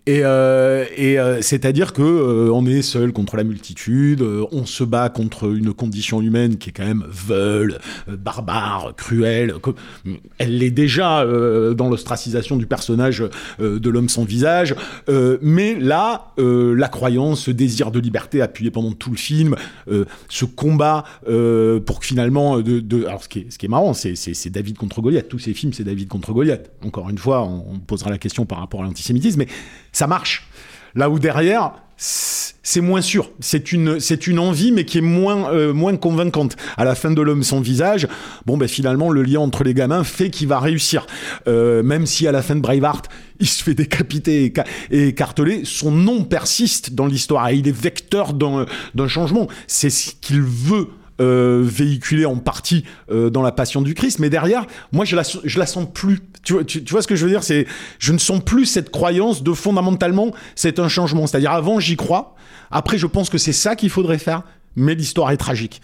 Et, 0.05 0.23
euh, 0.25 0.85
et 0.97 1.21
euh, 1.21 1.41
c'est-à-dire 1.43 1.93
que 1.93 2.03
euh, 2.03 2.51
on 2.53 2.67
est 2.67 2.83
seul 2.83 3.13
contre 3.13 3.37
la 3.37 3.45
multitude, 3.45 4.21
euh, 4.23 4.45
on 4.51 4.67
se 4.67 4.83
bat 4.83 5.09
contre 5.11 5.55
une 5.55 5.73
condition 5.73 6.21
humaine 6.21 6.57
qui 6.57 6.71
est 6.71 6.73
quand 6.73 6.85
même 6.85 7.05
veule, 7.09 7.79
euh, 8.09 8.17
barbare, 8.17 8.95
cruelle. 8.97 9.55
que- 9.63 9.71
elle 10.39 10.59
l'est 10.59 10.73
déjà 10.73 11.21
euh, 11.21 11.73
dans 11.75 11.89
l'ostracisation 11.89 12.57
du 12.57 12.67
personnage 12.67 13.23
de 13.61 13.91
l'homme 13.91 14.09
sans 14.09 14.25
visage, 14.25 14.75
mais 15.41 15.77
là, 15.79 16.33
la 16.39 16.89
croyance, 16.89 17.43
ce 17.45 17.51
désir 17.53 17.91
de 17.93 18.01
liberté 18.01 18.43
appuyé 18.43 18.71
pendant 18.73 18.93
tout 18.93 19.11
le 19.11 19.17
film, 19.17 19.55
ce 20.29 20.45
combat 20.45 21.05
pour 21.25 22.01
que 22.01 22.07
finalement, 22.07 22.61
de, 22.61 22.81
de- 22.81 23.05
alors 23.05 23.23
ce 23.23 23.29
qui 23.29 23.41
est, 23.41 23.47
ce 23.51 23.59
qui 23.59 23.67
est 23.67 23.69
marrant, 23.69 23.95
c'est, 23.95 24.15
David 24.51 24.77
contre 24.79 25.01
Goliath. 25.01 25.29
Tous 25.29 25.39
ces 25.39 25.55
films, 25.55 25.73
c'est 25.73 25.85
David 25.85 26.09
contre 26.09 26.33
Goliath. 26.33 26.71
Encore 26.85 27.09
une 27.11 27.19
fois, 27.19 27.43
on 27.45 27.79
posera 27.79 28.11
la 28.11 28.19
question 28.19 28.45
par 28.47 28.59
rapport 28.59 28.81
à 28.81 28.85
l'antisémitisme, 28.85 29.39
mais 29.41 29.49
ça 29.93 30.07
marche. 30.07 30.49
Là 30.95 31.09
où 31.09 31.19
derrière, 31.19 31.73
c'est 31.97 32.81
moins 32.81 33.01
sûr. 33.01 33.31
C'est 33.41 33.71
une, 33.73 34.01
c'est 34.01 34.27
une 34.27 34.39
envie, 34.39 34.73
mais 34.73 34.85
qui 34.85 34.99
est 34.99 35.03
moins, 35.03 35.53
euh, 35.53 35.73
moins 35.73 35.97
convaincante. 35.97 36.57
À 36.77 36.85
la 36.85 36.95
fin 36.95 37.11
de 37.13 37.23
l'homme 37.23 37.43
sans 37.45 37.61
visage, 37.61 38.09
bon, 38.45 38.57
ben 38.57 38.69
finalement, 38.69 39.11
le 39.11 39.23
lien 39.23 39.41
entre 39.41 39.63
les 39.63 39.73
gamins 39.73 40.03
fait 40.05 40.29
qu'il 40.29 40.49
va 40.49 40.59
réussir. 40.59 41.07
Euh, 41.47 41.83
même 41.83 42.07
si 42.07 42.27
à 42.27 42.33
la 42.33 42.43
fin 42.43 42.57
de 42.57 42.61
Braveheart, 42.61 43.09
il 43.41 43.47
se 43.47 43.63
fait 43.63 43.75
décapiter 43.75 44.45
et, 44.47 44.53
ca- 44.55 44.65
et 44.91 45.09
écarteler, 45.09 45.63
son 45.65 45.93
nom 45.93 46.25
persiste 46.25 46.93
dans 46.93 47.07
l'histoire 47.07 47.49
et 47.49 47.57
il 47.57 47.69
est 47.69 47.77
vecteur 47.77 48.33
d'un 48.35 49.09
changement. 49.09 49.47
C'est 49.67 49.91
ce 49.91 50.13
qu'il 50.21 50.43
veut 50.43 50.89
euh, 51.21 51.61
véhiculé 51.65 52.25
en 52.25 52.37
partie 52.37 52.85
euh, 53.11 53.31
dans 53.31 53.43
la 53.43 53.53
Passion 53.53 53.83
du 53.83 53.95
Christ, 53.95 54.19
mais 54.19 54.31
derrière, 54.31 54.67
moi 54.93 55.05
je 55.05 55.15
la 55.17 55.23
je 55.45 55.59
la 55.59 55.67
sens 55.67 55.87
plus. 55.93 56.21
Tu, 56.43 56.55
vois- 56.55 56.65
tu, 56.65 56.83
tu 56.83 56.91
vois 56.93 57.03
ce 57.03 57.09
que 57.09 57.15
je 57.17 57.25
veux 57.25 57.31
dire? 57.31 57.43
C'est 57.45 57.67
je 57.99 58.13
ne 58.13 58.19
sens 58.19 58.41
plus 58.43 58.67
cette 58.67 58.91
croyance 58.91 59.43
de 59.43 59.53
fondamentalement 59.53 60.33
c'est 60.55 60.79
un 60.79 60.89
changement. 60.89 61.27
C'est-à-dire 61.27 61.53
avant 61.53 61.79
j'y 61.81 61.97
crois, 61.97 62.35
après 62.71 62.99
je 62.99 63.07
pense 63.07 63.31
que 63.31 63.39
c'est 63.39 63.53
ça 63.53 63.77
qu'il 63.77 63.91
faudrait 63.91 64.19
faire, 64.19 64.43
mais 64.77 64.95
l'histoire 64.95 65.31
est 65.31 65.37
tragique. 65.37 65.81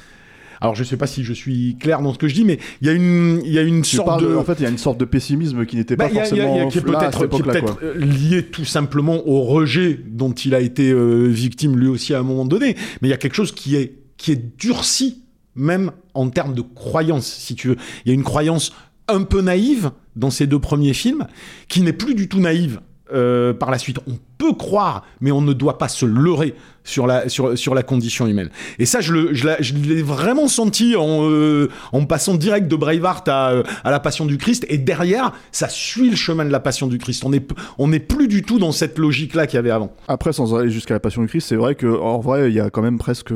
Alors 0.60 0.74
je 0.74 0.82
sais 0.82 0.96
pas 0.96 1.06
si 1.06 1.22
je 1.22 1.32
suis 1.32 1.76
clair 1.78 2.00
dans 2.02 2.12
ce 2.12 2.18
que 2.18 2.26
je 2.26 2.34
dis, 2.34 2.44
mais 2.44 2.58
il 2.80 2.88
y 2.88 2.90
a 2.90 2.92
une 2.92 3.40
il 3.44 3.52
y 3.52 3.58
a 3.60 3.62
une 3.62 3.82
Tu 3.82 3.94
sorte 3.94 4.20
de 4.20 4.34
En 4.34 4.42
fait, 4.42 4.54
il 4.58 4.62
y 4.64 4.66
a 4.66 4.70
une 4.70 4.76
sorte 4.78 4.98
de 4.98 5.04
pessimisme 5.04 5.64
qui 5.66 5.76
n'était 5.76 5.94
bah, 5.94 6.08
pas 6.08 6.18
a- 6.18 6.22
a- 6.22 6.24
forcément 6.24 6.56
y 6.56 6.60
a- 6.60 6.66
qui 6.66 6.78
est 6.78 6.80
peut-être 6.80 7.78
euh, 7.84 7.94
lié 7.96 8.42
tout 8.42 8.64
simplement 8.64 9.24
au 9.28 9.42
rejet 9.42 10.00
dont 10.04 10.32
il 10.32 10.56
a 10.56 10.60
été 10.60 10.90
euh, 10.90 11.26
victime 11.28 11.76
lui 11.78 11.86
aussi 11.86 12.12
à 12.12 12.18
un 12.18 12.24
moment 12.24 12.44
donné. 12.44 12.74
Mais 13.00 13.06
il 13.06 13.10
y 13.12 13.14
a 13.14 13.18
quelque 13.18 13.34
chose 13.36 13.52
qui 13.52 13.76
est, 13.76 13.92
qui 14.18 14.32
est 14.32 14.58
durci, 14.58 15.22
même 15.54 15.92
en 16.12 16.28
termes 16.28 16.54
de 16.54 16.60
croyance, 16.62 17.26
si 17.26 17.54
tu 17.54 17.68
veux. 17.68 17.76
Il 18.04 18.08
y 18.08 18.10
a 18.10 18.14
une 18.14 18.24
croyance 18.24 18.72
un 19.08 19.22
peu 19.22 19.40
naïve 19.40 19.90
dans 20.16 20.30
ces 20.30 20.46
deux 20.46 20.58
premiers 20.58 20.92
films, 20.92 21.26
qui 21.68 21.80
n'est 21.80 21.92
plus 21.92 22.14
du 22.14 22.28
tout 22.28 22.40
naïve 22.40 22.80
euh, 23.12 23.54
par 23.54 23.70
la 23.70 23.78
suite. 23.78 23.98
On 24.06 24.18
peut 24.36 24.52
croire, 24.52 25.06
mais 25.20 25.30
on 25.32 25.40
ne 25.40 25.54
doit 25.54 25.78
pas 25.78 25.88
se 25.88 26.04
leurrer 26.04 26.54
sur 26.84 27.06
la, 27.06 27.28
sur, 27.30 27.56
sur 27.56 27.74
la 27.74 27.82
condition 27.82 28.26
humaine. 28.26 28.50
Et 28.78 28.84
ça, 28.84 29.00
je, 29.00 29.14
l'ai 29.14 30.02
vraiment 30.02 30.46
senti 30.46 30.94
en, 30.94 31.20
euh, 31.22 31.70
en 31.92 32.04
passant 32.04 32.34
direct 32.34 32.68
de 32.68 32.76
Braveheart 32.76 33.26
à, 33.28 33.50
euh, 33.50 33.62
à 33.82 33.90
la 33.90 33.98
Passion 33.98 34.26
du 34.26 34.36
Christ. 34.36 34.66
Et 34.68 34.76
derrière, 34.76 35.32
ça 35.52 35.70
suit 35.70 36.10
le 36.10 36.16
chemin 36.16 36.44
de 36.44 36.50
la 36.50 36.60
Passion 36.60 36.86
du 36.86 36.98
Christ. 36.98 37.24
On 37.24 37.30
n'est 37.30 37.46
on 37.78 37.90
plus 37.90 38.28
du 38.28 38.42
tout 38.42 38.58
dans 38.58 38.72
cette 38.72 38.98
logique-là 38.98 39.46
qu'il 39.46 39.56
y 39.56 39.60
avait 39.60 39.70
avant. 39.70 39.94
Après, 40.06 40.34
sans 40.34 40.54
aller 40.54 40.70
jusqu'à 40.70 40.92
la 40.92 41.00
Passion 41.00 41.22
du 41.22 41.28
Christ, 41.28 41.48
c'est 41.48 41.56
vrai 41.56 41.76
que 41.76 41.86
en 41.86 42.20
vrai, 42.20 42.50
il 42.50 42.54
y 42.54 42.60
a 42.60 42.68
quand 42.68 42.82
même 42.82 42.98
presque 42.98 43.32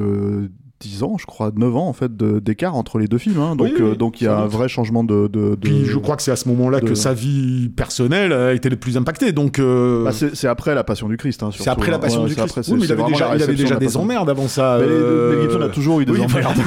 10 0.83 1.03
ans, 1.05 1.17
je 1.19 1.27
crois, 1.27 1.53
9 1.55 1.77
ans 1.77 1.87
en 1.89 1.93
fait 1.93 2.17
d'écart 2.17 2.75
entre 2.75 2.99
les 2.99 3.07
deux 3.07 3.19
films. 3.19 3.39
hein. 3.39 3.55
Donc, 3.57 3.69
Oui, 3.69 3.75
oui, 3.77 3.83
euh, 3.91 3.95
donc 3.95 4.21
il 4.21 4.25
y 4.25 4.27
a 4.27 4.37
un 4.37 4.47
vrai 4.47 4.69
changement 4.69 5.05
de. 5.05 5.29
de, 5.29 5.51
de- 5.51 5.57
Puis 5.57 5.85
je 5.87 5.99
crois 5.99 6.17
que 6.17 6.23
c'est 6.23 6.31
à 6.33 6.37
ce 6.37 6.49
moment-là 6.49 6.81
de- 6.81 6.89
que 6.89 6.95
sa 6.95 7.15
vie 7.15 7.69
personnelle 7.69 8.33
a 8.33 8.53
été 8.53 8.69
le 8.69 8.77
plus 8.77 8.97
impactée. 8.97 9.33
Donc 9.33 9.59
euh, 9.59 10.05
Bah, 10.05 10.11
c'est 10.13 10.49
après 10.49 10.75
la 10.75 10.83
Passion 10.85 11.09
du 11.09 11.17
Christ. 11.17 11.43
hein, 11.43 11.51
c'est 11.57 11.69
après 11.71 11.91
la 11.91 11.97
hein. 11.97 12.01
Passion 12.01 12.23
Ouais, 12.23 12.29
du 12.29 12.35
Christ. 12.35 12.59
après, 12.59 12.71
Oui, 12.73 12.79
mais 12.81 12.87
il 12.87 12.93
avait 12.93 13.05
déjà, 13.05 13.37
il 13.37 13.43
avait 13.43 13.55
déjà 13.55 13.77
des 13.77 13.97
emmerdes 13.97 14.29
avant 14.29 14.49
ça. 14.49 14.79
Mais 14.81 14.87
euh, 14.87 15.43
Gibson 15.43 15.61
a 15.61 15.69
toujours 15.69 16.01
eu 16.01 16.05
des 16.05 16.13
emmerdes. 16.21 16.57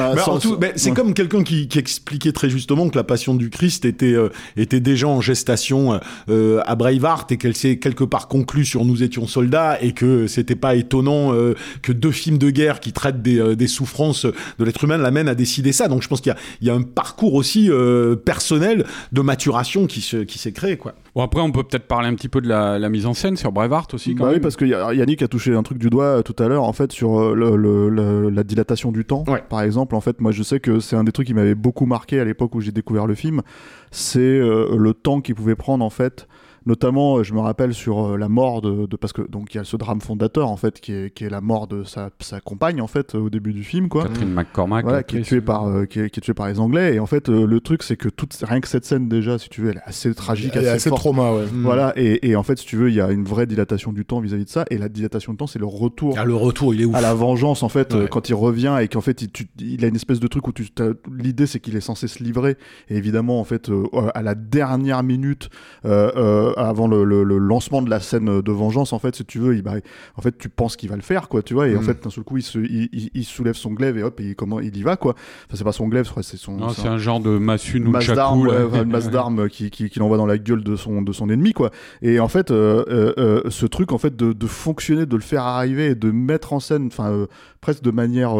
Enfin, 0.00 0.38
c'est 0.76 0.90
ouais. 0.90 0.94
comme 0.94 1.12
quelqu'un 1.14 1.42
qui, 1.42 1.66
qui 1.66 1.78
expliquait 1.78 2.32
très 2.32 2.48
justement 2.50 2.88
que 2.88 2.96
la 2.96 3.04
Passion 3.04 3.34
du 3.34 3.50
Christ 3.50 3.84
était, 3.84 4.12
euh, 4.12 4.28
était 4.56 4.80
déjà 4.80 5.08
en 5.08 5.20
gestation 5.20 5.98
à 6.28 6.74
Braveheart 6.76 7.32
et 7.32 7.36
qu'elle 7.36 7.56
s'est 7.56 7.78
quelque 7.78 8.04
part 8.04 8.28
conclue 8.28 8.64
sur 8.64 8.84
Nous 8.84 9.02
étions 9.02 9.26
soldats 9.26 9.78
et 9.80 9.92
que 9.92 10.26
c'était 10.26 10.54
pas 10.56 10.74
étonnant 10.76 11.32
que 11.82 11.92
deux 11.92 12.10
films 12.12 12.38
de 12.38 12.50
guerre 12.50 12.80
qui 12.80 12.92
traitent 12.92 13.07
des, 13.12 13.38
euh, 13.40 13.56
des 13.56 13.66
souffrances 13.66 14.26
de 14.26 14.64
l'être 14.64 14.82
humain 14.84 14.96
l'amènent 14.98 15.28
à 15.28 15.34
décider 15.34 15.72
ça. 15.72 15.88
Donc 15.88 16.02
je 16.02 16.08
pense 16.08 16.20
qu'il 16.20 16.30
y 16.32 16.34
a, 16.34 16.38
il 16.60 16.66
y 16.66 16.70
a 16.70 16.74
un 16.74 16.82
parcours 16.82 17.34
aussi 17.34 17.70
euh, 17.70 18.16
personnel 18.16 18.84
de 19.12 19.20
maturation 19.20 19.86
qui 19.86 20.00
se- 20.00 20.18
qui 20.24 20.38
s'est 20.38 20.52
créé 20.52 20.76
quoi. 20.76 20.94
Bon, 21.14 21.22
après, 21.22 21.40
on 21.40 21.50
peut 21.50 21.64
peut-être 21.64 21.86
parler 21.88 22.08
un 22.08 22.14
petit 22.14 22.28
peu 22.28 22.40
de 22.40 22.48
la, 22.48 22.78
la 22.78 22.88
mise 22.88 23.06
en 23.06 23.14
scène 23.14 23.36
sur 23.36 23.50
Braveheart 23.50 23.92
aussi, 23.94 24.14
quand 24.14 24.24
Bah 24.26 24.30
oui, 24.34 24.40
parce 24.40 24.54
que 24.56 24.64
Yannick 24.64 25.22
a 25.22 25.28
touché 25.28 25.54
un 25.54 25.62
truc 25.64 25.78
du 25.78 25.90
doigt 25.90 26.04
euh, 26.18 26.22
tout 26.22 26.36
à 26.38 26.46
l'heure, 26.46 26.62
en 26.64 26.72
fait, 26.72 26.92
sur 26.92 27.34
le- 27.34 27.56
le- 27.56 27.88
le- 27.88 28.30
la 28.30 28.44
dilatation 28.44 28.92
du 28.92 29.04
temps. 29.04 29.24
Ouais. 29.26 29.42
Par 29.48 29.62
exemple, 29.62 29.96
en 29.96 30.00
fait, 30.00 30.20
moi, 30.20 30.30
je 30.30 30.42
sais 30.44 30.60
que 30.60 30.78
c'est 30.78 30.94
un 30.94 31.02
des 31.04 31.10
trucs 31.10 31.26
qui 31.26 31.34
m'avait 31.34 31.56
beaucoup 31.56 31.86
marqué 31.86 32.20
à 32.20 32.24
l'époque 32.24 32.54
où 32.54 32.60
j'ai 32.60 32.70
découvert 32.70 33.06
le 33.06 33.14
film. 33.16 33.42
C'est 33.90 34.20
euh, 34.20 34.76
le 34.76 34.94
temps 34.94 35.20
qu'il 35.20 35.34
pouvait 35.34 35.56
prendre, 35.56 35.84
en 35.84 35.90
fait. 35.90 36.28
Notamment, 36.68 37.16
euh, 37.16 37.22
je 37.22 37.32
me 37.32 37.40
rappelle 37.40 37.72
sur 37.72 38.12
euh, 38.12 38.16
la 38.18 38.28
mort 38.28 38.60
de, 38.60 38.84
de- 38.86 38.96
parce 38.96 39.14
que 39.14 39.22
donc 39.22 39.54
il 39.54 39.56
y 39.56 39.60
a 39.60 39.64
ce 39.64 39.76
drame 39.76 40.00
fondateur 40.02 40.48
en 40.50 40.56
fait 40.58 40.80
qui 40.80 40.92
est, 40.92 41.14
qui 41.14 41.24
est 41.24 41.30
la 41.30 41.40
mort 41.40 41.66
de 41.66 41.82
sa, 41.82 42.10
sa 42.20 42.40
compagne 42.40 42.80
en 42.82 42.86
fait 42.86 43.14
euh, 43.14 43.18
au 43.20 43.30
début 43.30 43.54
du 43.54 43.64
film 43.64 43.88
quoi. 43.88 44.02
Catherine 44.04 44.32
McCormack. 44.34 44.84
Voilà, 44.84 45.02
qui 45.02 45.16
est 45.16 45.18
l'actrice. 45.20 45.28
tué 45.38 45.40
par 45.40 45.66
euh, 45.66 45.86
qui, 45.86 46.00
est, 46.00 46.10
qui 46.10 46.20
est 46.20 46.22
tué 46.22 46.34
par 46.34 46.46
les 46.46 46.60
Anglais 46.60 46.94
et 46.94 47.00
en 47.00 47.06
fait 47.06 47.30
euh, 47.30 47.46
le 47.46 47.60
truc 47.60 47.82
c'est 47.82 47.96
que 47.96 48.10
toute 48.10 48.34
rien 48.42 48.60
que 48.60 48.68
cette 48.68 48.84
scène 48.84 49.08
déjà 49.08 49.38
si 49.38 49.48
tu 49.48 49.62
veux 49.62 49.70
elle 49.70 49.78
est 49.78 49.88
assez 49.88 50.14
tragique 50.14 50.52
Il 50.54 50.62
y 50.62 50.66
a 50.66 50.72
assez 50.72 50.76
assez 50.76 50.88
forte. 50.90 51.00
trauma, 51.00 51.32
ouais. 51.32 51.44
Voilà, 51.54 51.92
et, 51.96 52.28
et 52.28 52.36
en 52.36 52.42
fait, 52.42 52.58
si 52.58 52.66
tu 52.66 52.76
veux, 52.76 52.88
il 52.90 52.94
y 52.94 53.00
a 53.00 53.10
une 53.10 53.24
vraie 53.24 53.46
dilatation 53.46 53.92
du 53.92 54.04
temps 54.04 54.20
vis-à-vis 54.20 54.44
de 54.44 54.50
ça, 54.50 54.64
et 54.70 54.76
la 54.78 54.88
dilatation 54.90 55.32
du 55.32 55.38
temps, 55.38 55.46
c'est 55.46 55.58
le 55.58 55.66
retour 55.66 56.14
Ah, 56.18 56.24
le 56.24 56.34
retour 56.34 56.74
il 56.74 56.82
est 56.82 56.84
ouf. 56.84 56.94
à 56.94 57.00
la 57.00 57.14
vengeance, 57.14 57.62
en 57.62 57.68
fait, 57.68 57.94
euh, 57.94 58.02
Ouais. 58.02 58.08
quand 58.10 58.28
il 58.28 58.34
revient, 58.34 58.76
et 58.80 58.88
qu'en 58.88 59.00
fait, 59.00 59.22
il, 59.22 59.30
tu- 59.30 59.48
il 59.58 59.84
a 59.84 59.88
une 59.88 59.96
espèce 59.96 60.20
de 60.20 60.26
truc 60.28 60.46
où 60.48 60.52
tu, 60.52 60.66
l'idée, 61.12 61.46
c'est 61.46 61.60
qu'il 61.60 61.74
est 61.76 61.80
censé 61.80 62.06
se 62.08 62.22
livrer, 62.22 62.56
et 62.88 62.96
évidemment, 62.96 63.40
en 63.40 63.44
fait, 63.44 63.70
euh, 63.70 63.86
à 64.14 64.22
la 64.22 64.34
dernière 64.34 65.02
minute, 65.02 65.48
euh, 65.84 66.10
euh, 66.16 66.52
avant 66.58 66.88
le, 66.88 67.04
le- 67.04 67.24
le 67.24 67.38
lancement 67.38 67.80
de 67.82 67.88
la 67.90 68.00
scène 68.00 68.40
de 68.42 68.52
vengeance, 68.52 68.92
en 68.92 68.98
fait, 68.98 69.16
si 69.16 69.24
tu 69.24 69.38
veux, 69.38 69.54
il, 69.56 69.62
bah, 69.62 69.74
en 70.16 70.20
fait, 70.22 70.36
tu 70.36 70.48
penses 70.48 70.76
qu'il 70.76 70.88
va 70.90 70.96
le 70.96 71.02
faire, 71.02 71.28
quoi, 71.28 71.42
tu 71.42 71.54
vois, 71.54 71.68
et 71.68 71.76
en 71.76 71.80
Mm. 71.80 71.84
fait, 71.84 72.02
d'un 72.04 72.10
seul 72.10 72.24
coup, 72.24 72.36
il, 72.36 72.42
se, 72.42 72.58
il, 72.58 72.88
il- 72.92 73.10
il 73.14 73.24
soulève 73.24 73.54
son 73.54 73.70
glaive, 73.72 73.96
et 73.98 74.02
hop, 74.02 74.20
et 74.20 74.34
comment 74.34 74.60
il 74.60 74.76
y 74.76 74.82
va, 74.82 74.96
quoi. 74.96 75.12
Enfin, 75.46 75.56
c'est 75.56 75.64
pas 75.64 75.72
son 75.72 75.88
glaive, 75.88 76.10
c'est 76.22 76.36
son. 76.36 76.56
Non, 76.56 76.68
c'est 76.70 76.88
un 76.88 76.98
genre 76.98 77.20
de 77.20 77.38
massue 77.38 77.78
une 77.78 77.90
masse 77.90 78.08
d'armes, 78.08 78.46
ouais, 78.48 78.62
enfin, 78.64 78.84
masse 78.84 79.10
d'armes 79.10 79.48
qui, 79.48 79.70
qui, 79.70 79.88
qui 79.88 79.98
l'envoie 79.98 80.16
dans 80.16 80.26
la 80.26 80.38
gueule 80.38 80.62
de 80.64 80.76
son, 80.76 81.02
de 81.02 81.12
son 81.12 81.30
ennemi, 81.30 81.52
quoi. 81.52 81.70
Et 82.02 82.20
en 82.20 82.28
fait, 82.28 82.50
euh, 82.50 82.84
euh, 82.88 83.12
euh, 83.18 83.50
ce 83.50 83.66
truc, 83.66 83.92
en 83.92 83.98
fait, 83.98 84.16
de, 84.16 84.32
de 84.32 84.46
fonctionner, 84.46 85.06
de 85.06 85.16
le 85.16 85.22
faire 85.22 85.42
arriver, 85.44 85.86
et 85.86 85.94
de 85.94 86.10
mettre 86.10 86.52
en 86.52 86.60
scène, 86.60 86.86
enfin, 86.88 87.26
presque 87.60 87.82
de 87.82 87.90
manière 87.90 88.34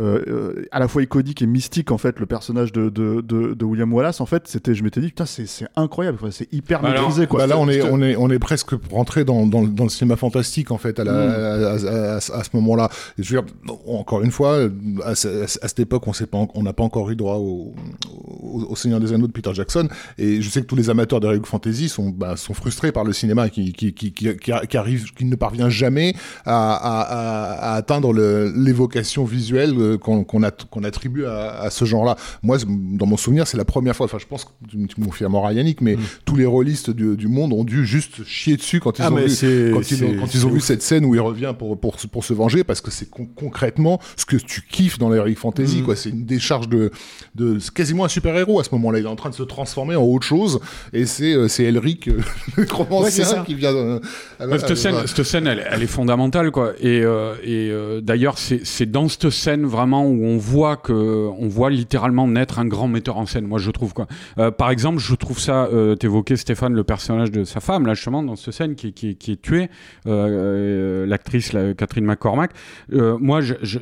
euh, 0.00 0.64
à 0.70 0.78
la 0.78 0.88
fois 0.88 1.02
iconique 1.02 1.42
et 1.42 1.46
mystique, 1.46 1.90
en 1.90 1.98
fait, 1.98 2.18
le 2.20 2.26
personnage 2.26 2.72
de, 2.72 2.88
de, 2.88 3.20
de, 3.20 3.54
de 3.54 3.64
William 3.64 3.92
Wallace, 3.92 4.20
en 4.20 4.26
fait, 4.26 4.44
c'était, 4.48 4.74
je 4.74 4.82
m'étais 4.82 5.00
dit, 5.00 5.08
putain, 5.08 5.26
c'est, 5.26 5.46
c'est 5.46 5.66
incroyable, 5.76 6.18
c'est 6.30 6.52
hyper 6.52 6.80
Bah 6.80 6.88
alors, 6.90 7.02
maîtrisé, 7.02 7.26
quoi. 7.26 7.40
Bah 7.40 7.46
là, 7.46 7.58
on 7.58 7.68
est, 7.68 7.82
on 7.82 8.00
est, 8.02 8.16
on 8.16 8.30
est 8.30 8.38
presque 8.38 8.70
rentré 8.90 9.24
dans, 9.24 9.46
dans, 9.46 9.62
dans 9.62 9.84
le 9.84 9.90
cinéma 9.90 10.16
fantastique 10.16 10.70
en 10.70 10.78
fait 10.78 10.98
à, 10.98 11.04
la, 11.04 11.12
Mm. 11.12 11.30
à, 11.30 11.90
à- 11.90 12.14
à- 12.14 12.16
à 12.16 12.20
ce 12.44 12.50
moment-là. 12.54 12.88
Et 13.18 13.22
Je 13.22 13.34
veux 13.36 13.42
dire, 13.42 13.52
encore 13.86 14.22
une 14.22 14.30
fois, 14.30 14.68
à, 15.04 15.14
ce- 15.14 15.44
à 15.44 15.68
cette 15.68 15.80
époque, 15.80 16.06
on 16.06 16.12
sait 16.12 16.26
pas, 16.26 16.38
on 16.54 16.62
n'a 16.62 16.72
pas 16.72 16.82
encore 16.84 17.10
eu 17.10 17.16
droit 17.16 17.36
au, 17.36 17.74
au, 18.42 18.66
au 18.70 18.76
Seigneur 18.76 19.00
des 19.00 19.12
Anneaux 19.12 19.26
de 19.26 19.32
Peter 19.32 19.50
Jackson. 19.54 19.88
Et 20.18 20.40
je 20.40 20.48
sais 20.48 20.60
que 20.62 20.66
tous 20.66 20.76
les 20.76 20.90
amateurs 20.90 21.20
de 21.20 21.26
Heroic 21.26 21.44
Fantasy 21.46 21.88
sont, 21.88 22.10
bah, 22.10 22.36
sont 22.36 22.54
frustrés 22.54 22.92
par 22.92 23.04
le 23.04 23.12
cinéma 23.12 23.48
qui, 23.48 23.72
qui, 23.72 23.92
qui, 23.92 24.12
qui, 24.12 24.28
qui, 24.36 24.76
arrive, 24.76 25.12
qui 25.14 25.24
ne 25.24 25.36
parvient 25.36 25.68
jamais 25.70 26.14
à, 26.44 26.74
à, 26.74 27.00
à, 27.00 27.72
à 27.72 27.74
atteindre 27.74 28.12
le- 28.12 28.52
l'évocation 28.56 29.24
visuelle 29.24 29.74
euh, 29.94 29.98
qu'on 29.98 30.82
attribue 30.84 31.24
à, 31.24 31.60
à 31.60 31.70
ce 31.70 31.84
genre-là. 31.84 32.16
Moi, 32.42 32.58
dans 32.66 33.06
mon 33.06 33.16
souvenir, 33.16 33.46
c'est 33.46 33.56
la 33.56 33.64
première 33.64 33.94
fois. 33.96 34.06
Enfin, 34.06 34.18
je 34.18 34.26
pense 34.26 34.44
que 34.44 34.50
tu, 34.68 34.76
tu 34.86 35.00
me 35.00 35.06
confirmeras, 35.06 35.52
Yannick, 35.52 35.80
mais 35.80 35.96
tous 36.24 36.36
les 36.36 36.46
rôlistes 36.46 36.90
du, 36.90 37.16
du 37.16 37.28
monde 37.28 37.52
ont 37.52 37.64
dû 37.64 37.84
juste 37.86 38.24
chier 38.24 38.56
dessus 38.56 38.80
quand 38.80 38.98
ils 38.98 39.02
Ah, 39.02 39.12
ont 39.12 39.16
vu 39.16 39.28
c'est- 39.28 39.70
quand 39.72 39.90
ils 39.90 40.04
ont, 40.04 40.08
c'est- 40.10 40.16
quand 40.16 40.34
ils 40.34 40.46
ont 40.46 40.48
c'est 40.48 40.52
vu 40.52 40.56
ouf. 40.58 40.64
cette 40.64 40.82
scène 40.82 41.04
où 41.04 41.14
il 41.14 41.20
revient 41.20 41.54
pour, 41.58 41.78
pour, 41.78 41.96
pour 42.10 42.24
se 42.24 42.32
venger, 42.34 42.64
parce 42.64 42.80
que 42.80 42.90
c'est 42.90 43.08
con- 43.10 43.28
concrètement 43.34 44.00
ce 44.16 44.24
que 44.24 44.36
tu 44.36 44.62
kiffes 44.70 44.98
dans 44.98 45.08
l'Heroic 45.10 45.34
Fantasy, 45.36 45.82
quoi. 45.82 45.96
C'est 45.96 46.10
une 46.10 46.24
décharge 46.24 46.68
de, 46.68 46.90
de 47.34 47.58
c'est 47.58 47.72
quasiment 47.72 48.04
un 48.04 48.08
super-héros 48.08 48.60
à 48.60 48.64
ce 48.64 48.70
moment-là. 48.72 48.98
Il 48.98 49.04
est 49.04 49.08
en 49.08 49.16
train 49.16 49.30
de 49.30 49.34
se 49.34 49.42
transformer 49.42 49.96
en 49.96 50.02
autre 50.04 50.26
chose, 50.26 50.60
et 50.92 51.06
c'est 51.06 51.32
euh, 51.34 51.48
Elric, 51.60 52.08
euh, 52.08 52.20
le 52.56 52.66
Ouais, 53.00 53.10
qui 53.46 53.54
vient. 53.54 53.74
euh, 53.74 54.00
Ouais, 54.40 54.58
cette 54.58 54.74
scène, 54.76 54.94
cette 55.06 55.24
scène 55.24 55.46
elle, 55.46 55.66
elle 55.70 55.82
est 55.82 55.86
fondamentale, 55.86 56.50
quoi. 56.50 56.72
Et, 56.80 57.00
euh, 57.02 57.34
et 57.42 57.70
euh, 57.70 58.00
d'ailleurs, 58.00 58.38
c'est 58.38 58.60
c'est 58.64 58.90
dans 58.90 59.08
cette 59.08 59.30
scène 59.30 59.64
vraiment 59.66 59.79
où 59.86 60.24
on 60.24 60.36
voit 60.36 60.76
que, 60.76 61.28
on 61.38 61.48
voit 61.48 61.70
littéralement 61.70 62.26
naître 62.28 62.58
un 62.58 62.66
grand 62.66 62.88
metteur 62.88 63.16
en 63.18 63.26
scène. 63.26 63.46
Moi, 63.46 63.58
je 63.58 63.70
trouve 63.70 63.92
quoi. 63.94 64.06
Euh, 64.38 64.50
par 64.50 64.70
exemple, 64.70 64.98
je 64.98 65.14
trouve 65.14 65.38
ça. 65.38 65.66
Euh, 65.66 65.94
T'évoquais 65.94 66.36
Stéphane, 66.36 66.74
le 66.74 66.84
personnage 66.84 67.30
de 67.30 67.44
sa 67.44 67.60
femme, 67.60 67.86
là 67.86 67.94
justement, 67.94 68.22
dans 68.22 68.36
cette 68.36 68.54
scène 68.54 68.74
qui, 68.74 68.92
qui, 68.92 69.16
qui 69.16 69.32
est 69.32 69.42
tuée, 69.42 69.70
euh, 70.06 70.10
euh, 70.28 71.06
l'actrice 71.06 71.52
la- 71.52 71.74
Catherine 71.74 72.04
McCormack. 72.04 72.50
Moi, 72.90 73.40
je, 73.40 73.54
je, 73.62 73.78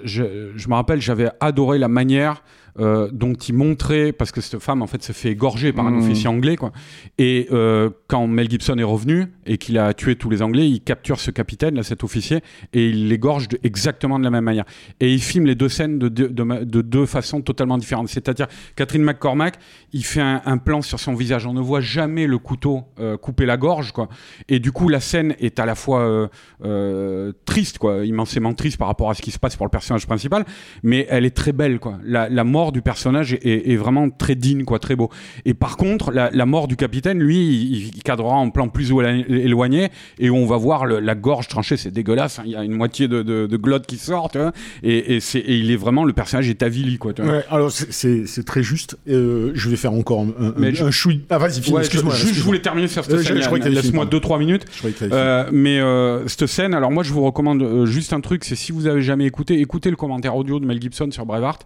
je 0.57 0.69
me 0.69 0.75
rappelle, 0.75 1.01
j'avais 1.01 1.29
adoré 1.41 1.79
la 1.79 1.89
manière. 1.89 2.43
Euh, 2.79 3.09
dont 3.13 3.35
il 3.35 3.55
montrait 3.55 4.13
parce 4.13 4.33
que 4.33 4.41
cette 4.41 4.61
femme 4.61 4.83
en 4.83 4.87
fait 4.87 5.03
se 5.03 5.13
fait 5.13 5.31
égorger 5.31 5.73
par 5.73 5.87
un 5.87 5.91
Mhm. 5.91 5.99
officier 6.01 6.29
anglais 6.29 6.57
quoi 6.57 6.73
et 7.19 7.49
euh, 7.53 7.91
quand 8.07 8.27
Mel 8.27 8.49
Gibson 8.51 8.77
est 8.79 8.83
revenu 8.85 9.27
et 9.47 9.59
qu'il 9.59 9.79
a 9.79 9.95
tué 9.95 10.17
tous 10.17 10.31
les 10.31 10.43
Anglais, 10.43 10.69
il 10.69 10.81
capture 10.81 11.19
ce 11.21 11.31
capitaine, 11.31 11.75
là, 11.75 11.83
cet 11.83 12.05
officier, 12.05 12.41
et 12.73 12.89
il 12.89 13.09
l'égorge 13.09 13.49
de- 13.49 13.59
exactement 13.65 14.19
de 14.19 14.25
la 14.25 14.31
même 14.31 14.45
manière. 14.45 14.65
Et 15.01 15.13
il 15.13 15.21
filme 15.23 15.47
les 15.47 15.55
deux 15.55 15.69
scènes 15.69 15.99
de, 15.99 16.09
deux- 16.09 16.29
de, 16.29 16.65
de 16.65 16.83
deux 16.83 17.07
façons 17.07 17.41
totalement 17.41 17.79
différentes. 17.79 18.09
C'est-à-dire, 18.09 18.47
Catherine 18.77 19.03
McCormack, 19.03 19.55
il 19.93 20.05
fait 20.05 20.21
un, 20.21 20.43
un 20.45 20.59
plan 20.59 20.83
sur 20.83 21.01
son 21.01 21.15
visage. 21.15 21.47
On 21.47 21.55
ne 21.55 21.61
voit 21.61 21.81
jamais 21.81 22.27
le 22.27 22.39
couteau 22.39 22.83
euh, 23.01 23.17
couper 23.17 23.47
la 23.47 23.57
gorge, 23.57 23.93
quoi. 23.93 24.09
Et 24.49 24.59
du 24.59 24.71
coup, 24.73 24.89
la 24.89 25.01
scène 25.01 25.35
est 25.39 25.59
à 25.61 25.67
la 25.67 25.75
fois 25.75 26.29
euh, 26.65 27.33
triste, 27.45 27.79
quoi, 27.79 28.05
immensément 28.05 28.53
triste 28.55 28.77
par 28.79 28.89
rapport 28.89 29.11
à 29.11 29.15
ce 29.15 29.23
qui 29.23 29.31
se 29.31 29.39
passe 29.39 29.57
pour 29.57 29.67
le 29.67 29.71
personnage 29.71 30.07
principal, 30.07 30.45
mais 30.83 31.07
elle 31.09 31.25
est 31.25 31.35
très 31.37 31.53
belle, 31.53 31.79
quoi. 31.79 31.99
La, 32.05 32.29
la 32.29 32.45
mort 32.45 32.58
du 32.73 32.83
personnage 32.83 33.33
est, 33.33 33.45
est- 33.47 33.71
est 33.73 33.77
vraiment 33.77 34.11
très 34.11 34.35
digne, 34.35 34.65
quoi, 34.65 34.79
très 34.79 34.97
beau. 34.97 35.09
Et 35.45 35.55
par 35.55 35.77
contre, 35.77 36.11
la, 36.13 36.31
la 36.33 36.47
mort 36.47 36.69
du 36.69 36.77
capitaine, 36.77 37.19
lui, 37.21 37.37
il, 37.37 37.87
il 37.97 38.03
cadrera 38.03 38.35
en 38.37 38.51
plan 38.51 38.69
plus 38.69 38.91
éloigné- 38.91 39.89
et 40.19 40.31
on 40.31 40.47
va 40.47 40.57
voir 40.57 40.87
le- 40.87 41.01
la 41.01 41.15
gorge 41.15 41.49
tranchée. 41.49 41.77
C'est 41.77 41.91
dégueulasse. 41.93 42.39
hein. 42.39 42.43
Il 42.47 42.53
y 42.53 42.57
a 42.57 42.65
une 42.65 42.73
moitié 42.73 43.09
de, 43.09 43.23
de, 43.23 43.47
de 43.47 43.57
glotte 43.57 43.87
qui 43.87 43.97
sort, 43.97 44.31
tu 44.31 44.39
vois. 44.39 44.53
Et, 44.83 45.17
et, 45.17 45.21
c'est- 45.21 45.39
et 45.39 45.57
il 45.57 45.71
est 45.71 45.77
vraiment 45.77 46.05
le 46.05 46.13
personnage 46.13 46.49
est 46.51 46.63
avili, 46.63 46.99
quoi. 46.99 47.13
Tu 47.13 47.23
vois. 47.23 47.33
Ouais, 47.33 47.45
alors 47.51 47.71
c'est- 47.71 47.93
c'est 47.93 48.27
c'est 48.27 48.45
très 48.45 48.63
juste. 48.63 48.97
Euh, 49.09 49.53
je 49.55 49.69
vais 49.71 49.77
faire 49.77 49.93
encore 49.93 50.21
un, 50.21 50.29
un, 50.47 50.55
Mais 50.57 50.75
je- 50.75 50.85
un 50.85 50.91
Ah, 51.31 51.39
vas-y, 51.39 51.61
finis, 51.63 51.77
Ouais, 51.77 51.81
excuse-moi. 51.83 52.15
je, 52.15 52.43
voulais 52.43 52.61
terminer 52.61 52.89
sur 52.89 53.05
cette 53.05 53.15
Euh, 53.15 53.19
scène. 53.23 53.27
je 53.29 53.33
Laisse-moi 53.69 54.07
finir. 54.07 54.21
2-3 54.21 54.39
minutes. 54.39 54.65
Euh, 55.03 55.49
mais 55.53 55.79
euh, 55.81 56.27
cette 56.29 56.47
scène, 56.47 56.75
alors 56.75 56.91
moi 56.91 57.03
je 57.03 57.13
vous 57.13 57.23
recommande 57.25 57.85
juste 57.87 58.13
un 58.13 58.21
truc, 58.21 58.45
c'est 58.45 58.55
si 58.57 58.73
vous 58.73 58.87
avez 58.87 59.03
jamais 59.03 59.27
écouté, 59.27 59.61
écoutez 59.61 59.91
le 59.91 59.97
commentaire 59.97 60.37
audio 60.37 60.59
de 60.61 60.67
Mel 60.67 60.81
Gibson 60.81 61.09
sur 61.11 61.27
Braveheart, 61.27 61.63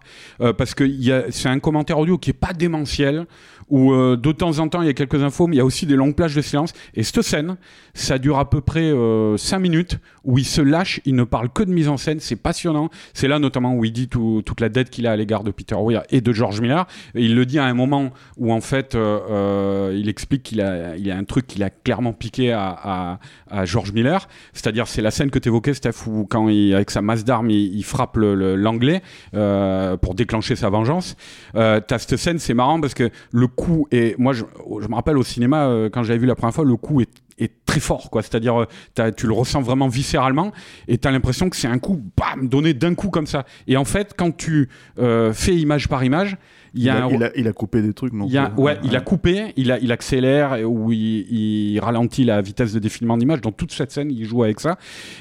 parce 0.57 0.73
que 0.75 0.82
c'est 1.31 1.49
un 1.49 1.59
commentaire 1.59 1.99
audio 1.99 2.17
qui 2.17 2.31
est 2.31 2.33
pas 2.33 2.53
démentiel, 2.53 3.25
où 3.69 3.93
euh, 3.93 4.17
de 4.17 4.31
temps 4.31 4.59
en 4.59 4.67
temps 4.67 4.81
il 4.81 4.87
y 4.87 4.89
a 4.89 4.93
quelques 4.93 5.21
infos, 5.23 5.47
mais 5.47 5.55
il 5.55 5.59
y 5.59 5.61
a 5.61 5.65
aussi 5.65 5.85
des 5.85 5.95
longues 5.95 6.15
plages 6.15 6.35
de 6.35 6.41
silence. 6.41 6.73
Et 6.93 7.03
cette 7.03 7.21
scène, 7.21 7.57
ça 7.93 8.17
dure 8.17 8.39
à 8.39 8.49
peu 8.49 8.61
près 8.61 8.91
5 9.37 9.59
minutes, 9.59 9.99
où 10.23 10.37
il 10.37 10.45
se 10.45 10.61
lâche, 10.61 10.99
il 11.05 11.15
ne 11.15 11.23
parle 11.23 11.49
que 11.49 11.63
de 11.63 11.71
mise 11.71 11.89
en 11.89 11.97
scène, 11.97 12.19
c'est 12.19 12.35
passionnant. 12.35 12.89
C'est 13.13 13.27
là 13.27 13.39
notamment 13.39 13.75
où 13.75 13.85
il 13.85 13.91
dit 13.91 14.07
tout- 14.07 14.41
toute 14.45 14.61
la 14.61 14.69
dette 14.69 14.89
qu'il 14.89 15.07
a 15.07 15.11
à 15.11 15.15
l'égard 15.15 15.43
de 15.43 15.51
Peter 15.51 15.75
Weir 15.79 16.03
et 16.09 16.21
de 16.21 16.33
George 16.33 16.61
Miller. 16.61 16.87
Il 17.15 17.35
le 17.35 17.45
dit 17.45 17.59
à 17.59 17.65
un 17.65 17.73
moment 17.73 18.11
où 18.37 18.51
en 18.53 18.61
fait 18.61 18.95
euh, 18.95 19.19
euh, 19.29 19.97
il 19.97 20.09
explique 20.09 20.43
qu'il 20.43 20.61
a, 20.61 20.95
il 20.95 21.05
y 21.05 21.11
a 21.11 21.17
un 21.17 21.23
truc 21.23 21.47
qu'il 21.47 21.63
a 21.63 21.69
clairement 21.69 22.13
piqué 22.13 22.51
à, 22.51 23.19
George 23.65 23.91
Miller, 23.91 24.27
c'est-à-dire 24.53 24.87
c'est 24.87 25.01
la 25.03 25.11
scène 25.11 25.29
que 25.29 25.37
tu 25.37 25.49
évoquais 25.49 25.73
Steph 25.75 26.07
où 26.07 26.25
quand 26.25 26.49
il, 26.49 26.73
avec 26.73 26.89
sa 26.89 27.01
masse 27.03 27.23
d'armes 27.23 27.51
il, 27.51 27.75
il 27.75 27.83
frappe 27.83 28.17
l'anglais 28.17 29.01
euh, 29.35 29.95
pour 29.97 30.15
déclencher 30.15 30.55
sa 30.55 30.69
vengeance. 30.69 31.15
Euh, 31.55 31.79
T'as 31.85 31.99
cette 31.99 32.17
scène, 32.17 32.39
c'est 32.39 32.53
marrant 32.55 32.81
parce 32.81 32.93
que 32.95 33.09
le 33.31 33.47
coup 33.55 33.87
est, 33.91 34.17
moi 34.19 34.33
je, 34.33 34.43
me 34.43 34.95
rappelle 34.95 35.17
au 35.17 35.23
cinéma 35.23 35.67
euh, 35.67 35.89
quand 35.89 36.03
j'avais 36.03 36.19
vu 36.19 36.25
la 36.25 36.35
première 36.35 36.53
fois, 36.53 36.65
le 36.65 36.75
coup 36.75 37.01
est 37.01 37.09
très 37.65 37.79
fort 37.79 38.09
quoi. 38.09 38.21
C'est-à-dire 38.21 38.65
euh, 38.99 39.11
tu 39.11 39.27
le 39.27 39.33
ressens 39.33 39.61
vraiment 39.61 39.87
viscéralement 39.87 40.51
et 40.87 40.97
tu 40.97 41.07
as 41.07 41.11
l'impression 41.11 41.49
que 41.49 41.55
c'est 41.55 41.67
un 41.67 41.79
coup 41.79 42.01
bam 42.17 42.47
donné 42.47 42.73
d'un 42.73 42.95
coup 42.95 43.09
comme 43.09 43.27
ça. 43.27 43.45
Et 43.67 43.77
en 43.77 43.85
fait 43.85 44.13
quand 44.17 44.35
tu 44.35 44.69
euh, 44.99 45.33
fais 45.33 45.55
image 45.55 45.89
par 45.89 46.03
image 46.03 46.37
il 46.73 46.89
a, 46.89 47.07
il 47.15 47.23
a- 47.23 47.31
il 47.35 47.47
a 47.47 47.53
coupé 47.53 47.81
des 47.81 47.93
trucs, 47.93 48.13
non 48.13 48.25
il 48.27 48.37
a- 48.37 48.51
ouais, 48.57 48.77
il 48.83 48.95
a 48.95 49.01
coupé, 49.01 49.53
il, 49.57 49.71
a, 49.71 49.79
il 49.79 49.91
accélère 49.91 50.57
ou 50.69 50.91
il, 50.91 51.25
il 51.73 51.79
ralentit 51.79 52.23
la 52.23 52.41
vitesse 52.41 52.73
de 52.73 52.79
défilement 52.79 53.17
d'image. 53.17 53.41
Dans 53.41 53.51
toute 53.51 53.71
cette 53.71 53.91
scène, 53.91 54.09
il 54.11 54.25
joue 54.25 54.43
avec 54.43 54.59
ça 54.59 54.77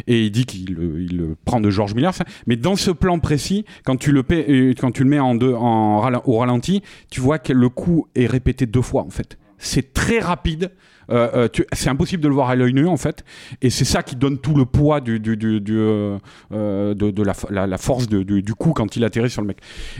et 0.06 0.24
il 0.24 0.30
dit 0.30 0.46
qu'il 0.46 0.72
le- 0.74 1.00
il 1.02 1.16
le 1.16 1.36
prend 1.44 1.60
de 1.60 1.70
George 1.70 1.94
Miller. 1.94 2.14
ça. 2.14 2.24
Mais 2.46 2.56
dans 2.56 2.76
ce 2.76 2.90
plan 2.90 3.18
précis, 3.18 3.64
quand 3.84 3.96
tu 3.96 4.12
le, 4.12 4.22
euh, 4.30 4.72
quand 4.78 4.90
tu 4.92 5.04
le 5.04 5.10
mets 5.10 5.20
en 5.20 5.34
deux, 5.34 5.54
en, 5.54 6.10
au 6.24 6.36
ralenti, 6.38 6.82
tu 7.10 7.20
vois 7.20 7.38
que 7.38 7.52
le 7.52 7.68
coup 7.68 8.06
est 8.14 8.26
répété 8.26 8.66
deux 8.66 8.82
fois 8.82 9.02
en 9.02 9.10
fait. 9.10 9.38
C'est 9.64 9.92
très 9.94 10.18
rapide. 10.18 10.70
Euh, 11.10 11.28
euh, 11.34 11.64
c'est 11.72 11.90
impossible 11.90 12.22
de 12.22 12.28
le 12.28 12.34
voir 12.34 12.48
à 12.48 12.54
l'œil 12.54 12.72
nu 12.72 12.86
en 12.86 12.96
fait, 12.96 13.24
et 13.60 13.70
c'est 13.70 13.84
ça 13.84 14.04
qui 14.04 14.14
donne 14.14 14.38
tout 14.38 14.54
le 14.54 14.64
poids 14.64 15.00
du, 15.00 15.18
du, 15.18 15.36
du- 15.36 15.60
du, 15.60 15.76
euh, 15.76 16.16
euh, 16.52 16.94
de, 16.94 17.10
de 17.10 17.22
la, 17.24 17.66
la, 17.66 17.76
force 17.76 18.06
du 18.08 18.54
coup 18.54 18.72
quand 18.72 18.94
il 18.96 19.02
atterrit 19.04 19.28
sur 19.28 19.42
le 19.42 19.48
mec. 19.48 19.58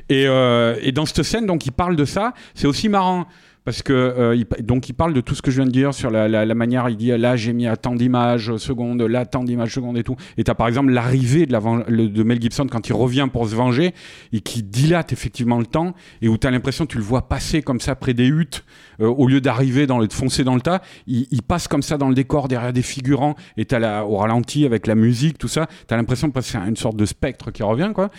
Et, 0.08 0.26
euh, 0.28 0.76
et 0.80 0.92
dans 0.92 1.04
cette 1.04 1.24
scène, 1.24 1.44
donc, 1.44 1.66
il 1.66 1.72
parle 1.72 1.96
de 1.96 2.04
ça. 2.04 2.34
C'est 2.54 2.68
aussi 2.68 2.88
marrant. 2.88 3.26
Parce 3.64 3.82
que 3.82 3.92
euh, 3.92 4.42
donc 4.60 4.88
il 4.88 4.92
parle 4.92 5.14
de 5.14 5.20
tout 5.20 5.36
ce 5.36 5.42
que 5.42 5.50
je 5.50 5.56
viens 5.56 5.66
de 5.66 5.70
dire 5.70 5.94
sur 5.94 6.10
la, 6.10 6.54
manière, 6.54 6.88
il 6.88 6.96
dit 6.96 7.16
là 7.16 7.36
j'ai 7.36 7.52
mis 7.52 7.68
à 7.68 7.76
tant 7.76 7.94
d'images 7.94 8.56
secondes, 8.56 9.00
là 9.02 9.24
tant 9.24 9.44
d'images 9.44 9.74
secondes 9.74 9.96
et 9.96 10.02
tout. 10.02 10.16
Et 10.36 10.44
t'as 10.44 10.54
par 10.54 10.66
exemple 10.66 10.90
l'arrivée 10.90 11.46
de, 11.46 12.22
Mel 12.22 12.40
Gibson 12.40 12.66
quand 12.70 12.88
il 12.88 12.92
revient 12.92 13.28
pour 13.32 13.48
se 13.48 13.54
venger 13.54 13.94
et 14.32 14.40
qui 14.40 14.62
dilate 14.62 15.12
effectivement 15.12 15.58
le 15.58 15.66
temps 15.66 15.94
et 16.22 16.28
où 16.28 16.36
t'as 16.36 16.50
l'impression 16.50 16.86
tu 16.86 16.98
le 16.98 17.04
vois 17.04 17.28
passer 17.28 17.62
comme 17.62 17.80
ça 17.80 17.94
près 17.94 18.14
des 18.14 18.26
huttes 18.26 18.64
euh, 19.00 19.06
au 19.06 19.28
lieu 19.28 19.40
d'arriver 19.40 19.86
dans 19.86 19.98
le, 19.98 20.08
de 20.08 20.12
foncer 20.12 20.44
dans 20.44 20.54
le 20.54 20.60
tas, 20.60 20.82
il, 21.06 21.42
passe 21.42 21.68
comme 21.68 21.82
ça 21.82 21.98
dans 21.98 22.08
le 22.08 22.14
décor 22.14 22.48
derrière 22.48 22.72
des 22.72 22.82
figurants 22.82 23.34
et 23.56 23.64
t'as 23.64 23.78
la, 23.78 24.04
au 24.04 24.16
ralenti 24.16 24.64
avec 24.64 24.86
la 24.86 24.94
musique 24.94 25.38
tout 25.38 25.48
ça, 25.48 25.66
t'as 25.86 25.96
l'impression 25.96 26.28
de 26.28 26.32
passer 26.32 26.58
à 26.58 26.66
une 26.66 26.76
sorte 26.76 26.96
de 26.96 27.06
spectre 27.06 27.50
qui 27.50 27.62
revient 27.62 27.92
quoi. 27.94 28.10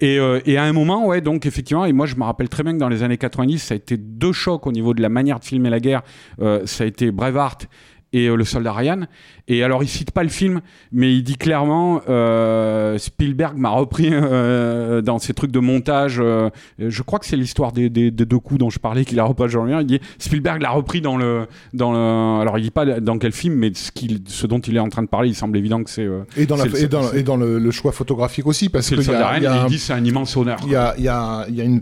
Et, 0.00 0.18
euh, 0.18 0.40
et 0.46 0.56
à 0.56 0.64
un 0.64 0.72
moment, 0.72 1.06
ouais, 1.06 1.20
donc 1.20 1.46
effectivement, 1.46 1.84
et 1.84 1.92
moi 1.92 2.06
je 2.06 2.16
me 2.16 2.24
rappelle 2.24 2.48
très 2.48 2.62
bien 2.62 2.72
que 2.72 2.78
dans 2.78 2.88
les 2.88 3.02
années 3.02 3.18
90, 3.18 3.58
ça 3.58 3.74
a 3.74 3.76
été 3.76 3.96
deux 3.96 4.32
chocs 4.32 4.66
au 4.66 4.72
niveau 4.72 4.85
de 4.94 5.02
la 5.02 5.08
manière 5.08 5.40
de 5.40 5.44
filmer 5.44 5.70
la 5.70 5.80
guerre. 5.80 6.02
Euh, 6.40 6.66
ça 6.66 6.84
a 6.84 6.86
été 6.86 7.10
Braveheart 7.10 7.68
et 8.12 8.28
euh, 8.28 8.36
Le 8.36 8.44
Soldat 8.44 8.72
Ryan. 8.72 9.06
Et 9.48 9.62
alors, 9.62 9.82
il 9.84 9.88
cite 9.88 10.10
pas 10.10 10.24
le 10.24 10.28
film, 10.28 10.60
mais 10.92 11.14
il 11.14 11.22
dit 11.22 11.36
clairement 11.36 12.00
euh, 12.08 12.98
Spielberg 12.98 13.56
m'a 13.56 13.68
repris 13.70 14.08
euh, 14.12 15.02
dans 15.02 15.18
ses 15.20 15.34
trucs 15.34 15.52
de 15.52 15.60
montage. 15.60 16.18
euh, 16.20 16.50
je 16.78 17.02
crois 17.02 17.18
que 17.20 17.26
c'est 17.26 17.36
l'histoire 17.36 17.70
des, 17.72 17.88
des- 17.88 18.10
des 18.10 18.24
deux 18.26 18.38
coups 18.40 18.58
dont 18.58 18.70
je 18.70 18.78
parlais 18.80 19.04
qu'il 19.04 19.20
a 19.20 19.24
repris 19.24 19.48
Jean 19.48 19.66
Il 19.78 19.86
dit 19.86 20.00
Spielberg 20.18 20.60
l'a 20.62 20.70
repris 20.70 21.00
dans 21.00 21.16
le, 21.16 21.46
dans 21.74 21.92
le. 21.92 22.40
Alors, 22.42 22.58
il 22.58 22.62
dit 22.62 22.70
pas 22.70 22.84
dans 23.00 23.18
quel 23.18 23.32
film, 23.32 23.54
mais 23.54 23.70
ce, 23.74 23.92
qu'il- 23.92 24.22
ce 24.26 24.46
dont 24.48 24.58
il 24.58 24.76
est 24.76 24.80
en 24.80 24.88
train 24.88 25.02
de 25.02 25.08
parler, 25.08 25.28
il 25.28 25.34
semble 25.34 25.56
évident 25.56 25.82
que 25.84 25.90
c'est. 25.90 26.02
euh, 26.04 26.22
Et 26.36 26.46
dans, 26.46 26.56
la, 26.56 26.64
le- 26.64 26.80
et 26.82 26.88
dans, 26.88 27.12
et 27.12 27.22
dans 27.22 27.36
le, 27.36 27.58
le 27.58 27.70
choix 27.70 27.92
photographique 27.92 28.46
aussi, 28.46 28.68
parce 28.68 28.90
que 28.90 28.96
il 29.64 29.68
dit 29.68 29.78
c'est 29.78 29.92
un 29.92 30.04
immense 30.04 30.36
honneur. 30.36 30.58
Il 30.64 30.72
y 30.72 30.76
a, 30.76 30.94
y 30.98 31.08
a, 31.08 31.46
y 31.50 31.60
a 31.60 31.64
une, 31.64 31.80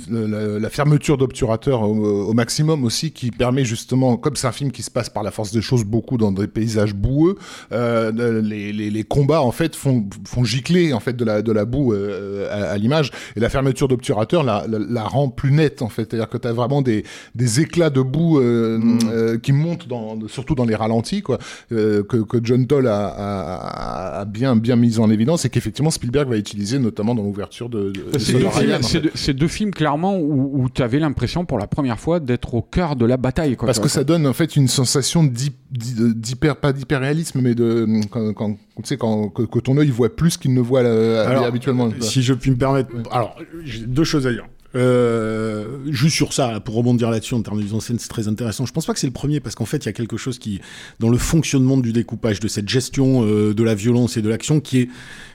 la 0.61 0.69
fermeture 0.71 1.17
d'obturateur 1.17 1.83
au, 1.83 1.95
au 2.29 2.33
maximum 2.35 2.85
aussi 2.85 3.11
qui 3.13 3.31
permet 3.31 3.65
justement, 3.65 4.17
comme 4.19 4.37
c'est 4.37 4.47
un 4.49 4.53
film 4.53 4.71
qui 4.71 4.83
se 4.83 4.91
passe 4.91 5.09
par 5.09 5.23
la 5.23 5.31
force 5.31 5.51
des 5.53 5.63
choses 5.63 5.85
beaucoup 5.85 6.19
dans 6.19 6.33
des 6.33 6.47
paysages 6.47 6.95
boueux, 6.95 7.37
euh, 7.73 8.41
les, 8.43 8.73
les, 8.73 8.91
les 8.91 9.05
combats 9.05 9.43
en 9.43 9.51
fait 9.53 9.77
font, 9.77 10.05
font 10.27 10.45
gicler 10.45 10.93
en 10.93 11.01
fait 11.01 11.15
de 11.17 11.25
la, 11.25 11.43
de 11.43 11.53
la 11.53 11.65
boue 11.65 11.93
euh, 11.93 12.49
à, 12.51 12.73
à 12.73 12.79
l'image 12.79 13.11
et 13.37 13.41
la 13.41 13.49
fermeture 13.49 13.89
d'obturateur 13.89 14.43
la, 14.45 14.65
la, 14.69 14.79
la 14.79 15.03
rend 15.05 15.29
plus 15.29 15.53
nette 15.53 15.83
en 15.83 15.89
fait, 15.89 16.07
c'est-à-dire 16.11 16.29
que 16.29 16.39
tu 16.39 16.49
as 16.49 16.53
vraiment 16.53 16.83
des, 16.83 17.05
des 17.35 17.61
éclats 17.61 17.91
de 17.91 18.01
boue 18.01 18.41
euh, 18.41 18.81
euh, 19.11 19.39
qui 19.39 19.53
montent 19.53 19.89
dans, 19.89 20.19
surtout 20.29 20.55
dans 20.55 20.65
les 20.65 20.75
ralentis 20.75 21.23
quoi, 21.23 21.39
euh, 21.73 22.03
que, 22.03 22.19
que 22.19 22.39
John 22.43 22.67
Toll 22.67 22.87
a, 22.89 23.07
a, 23.07 24.21
a 24.21 24.25
bien 24.25 24.57
bien 24.57 24.77
mis 24.77 24.99
en 24.99 25.11
évidence 25.11 25.45
et 25.45 25.51
qu'effectivement 25.51 25.91
Spielberg 25.91 26.29
va 26.29 26.37
utiliser 26.37 26.79
notamment 26.79 27.15
dans 27.15 27.23
l'ouverture 27.23 27.69
de, 27.69 27.91
de 27.91 28.19
C'est 28.19 28.35
de 28.35 28.39
deux, 28.39 28.49
films- 28.51 28.73
en 28.73 28.83
c'est 28.83 28.89
fait. 28.89 29.01
deux- 29.01 29.11
c'est 29.15 29.35
deux 29.35 29.49
films 29.49 29.71
clairement 29.71 30.19
où, 30.19 30.69
tu 30.75 30.83
avais 30.83 30.99
l'impression 30.99 31.45
pour 31.45 31.59
la 31.59 31.67
première 31.67 31.99
fois 32.01 32.21
d'être 32.21 32.55
au 32.55 32.63
cœur 32.63 32.97
de 32.97 33.05
la 33.05 33.17
bataille. 33.17 33.57
Quoi, 33.57 33.67
Parce 33.67 33.79
que 33.79 33.89
ça 33.89 34.03
donne 34.05 34.27
en 34.27 34.33
fait 34.33 34.57
une 34.57 34.69
sensation 34.69 35.23
d'hy- 35.25 35.53
d'hy- 35.71 36.15
d'hyper, 36.15 36.57
pas 36.57 36.73
d'hyperréalisme, 36.73 37.41
mais 37.45 37.55
de 37.55 37.87
quand, 38.11 38.33
quand, 38.33 38.55
tu 38.55 38.83
sais, 38.85 38.97
quand 38.97 39.29
que, 39.29 39.43
que 39.43 39.59
ton 39.61 39.77
œil 39.77 39.91
voit 39.91 40.15
plus 40.15 40.37
qu'il 40.37 40.55
ne 40.55 40.61
voit 40.61 40.81
euh, 40.81 41.27
Alors, 41.29 41.45
habituellement. 41.45 41.91
Si 42.01 42.23
je 42.23 42.35
puis 42.35 42.51
me 42.51 42.57
permettre. 42.57 42.91
Alors, 43.11 43.37
j'ai 43.65 43.81
deux 43.81 44.05
choses 44.05 44.27
à 44.27 44.33
dire. 44.33 44.47
Euh, 44.77 45.79
juste 45.87 46.17
sur 46.17 46.33
ça, 46.33 46.59
pour 46.59 46.75
rebondir 46.75 47.09
là-dessus 47.09 47.35
en 47.35 47.43
termes 47.43 47.59
de 47.59 47.63
mise 47.63 47.75
en 47.75 47.81
scène, 47.81 47.99
c'est 48.01 48.09
très 48.09 48.27
intéressant. 48.27 48.67
Je 48.67 48.73
pense 48.73 48.87
pas 48.87 48.93
que 48.93 48.99
c'est 48.99 49.07
le 49.07 49.13
premier 49.13 49.39
parce 49.39 49.55
qu'en 49.55 49.67
fait, 49.67 49.85
il 49.85 49.87
y 49.87 49.89
a 49.89 49.93
quelque 49.93 50.17
chose 50.17 50.41
qui, 50.41 50.61
dans 50.99 51.11
le 51.11 51.19
fonctionnement 51.19 51.77
du 51.77 51.93
découpage, 51.93 52.41
de 52.41 52.49
cette 52.49 52.69
gestion 52.69 53.25
euh, 53.25 53.55
de 53.55 53.63
la 53.63 53.77
violence 53.77 54.17
et 54.17 54.23
de 54.23 54.29
l'action, 54.29 54.59
qui 54.61 54.81
est, 54.81 54.89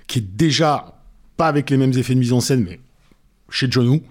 qui 0.08 0.20
est 0.20 0.36
déjà 0.36 1.00
pas 1.38 1.48
avec 1.48 1.70
les 1.70 1.78
mêmes 1.78 1.94
effets 1.98 2.16
de 2.16 2.20
mise 2.20 2.34
en 2.34 2.42
scène, 2.42 2.66
mais 2.66 2.82
chez 3.50 3.68
John 3.70 3.88
Woo, 3.88 4.02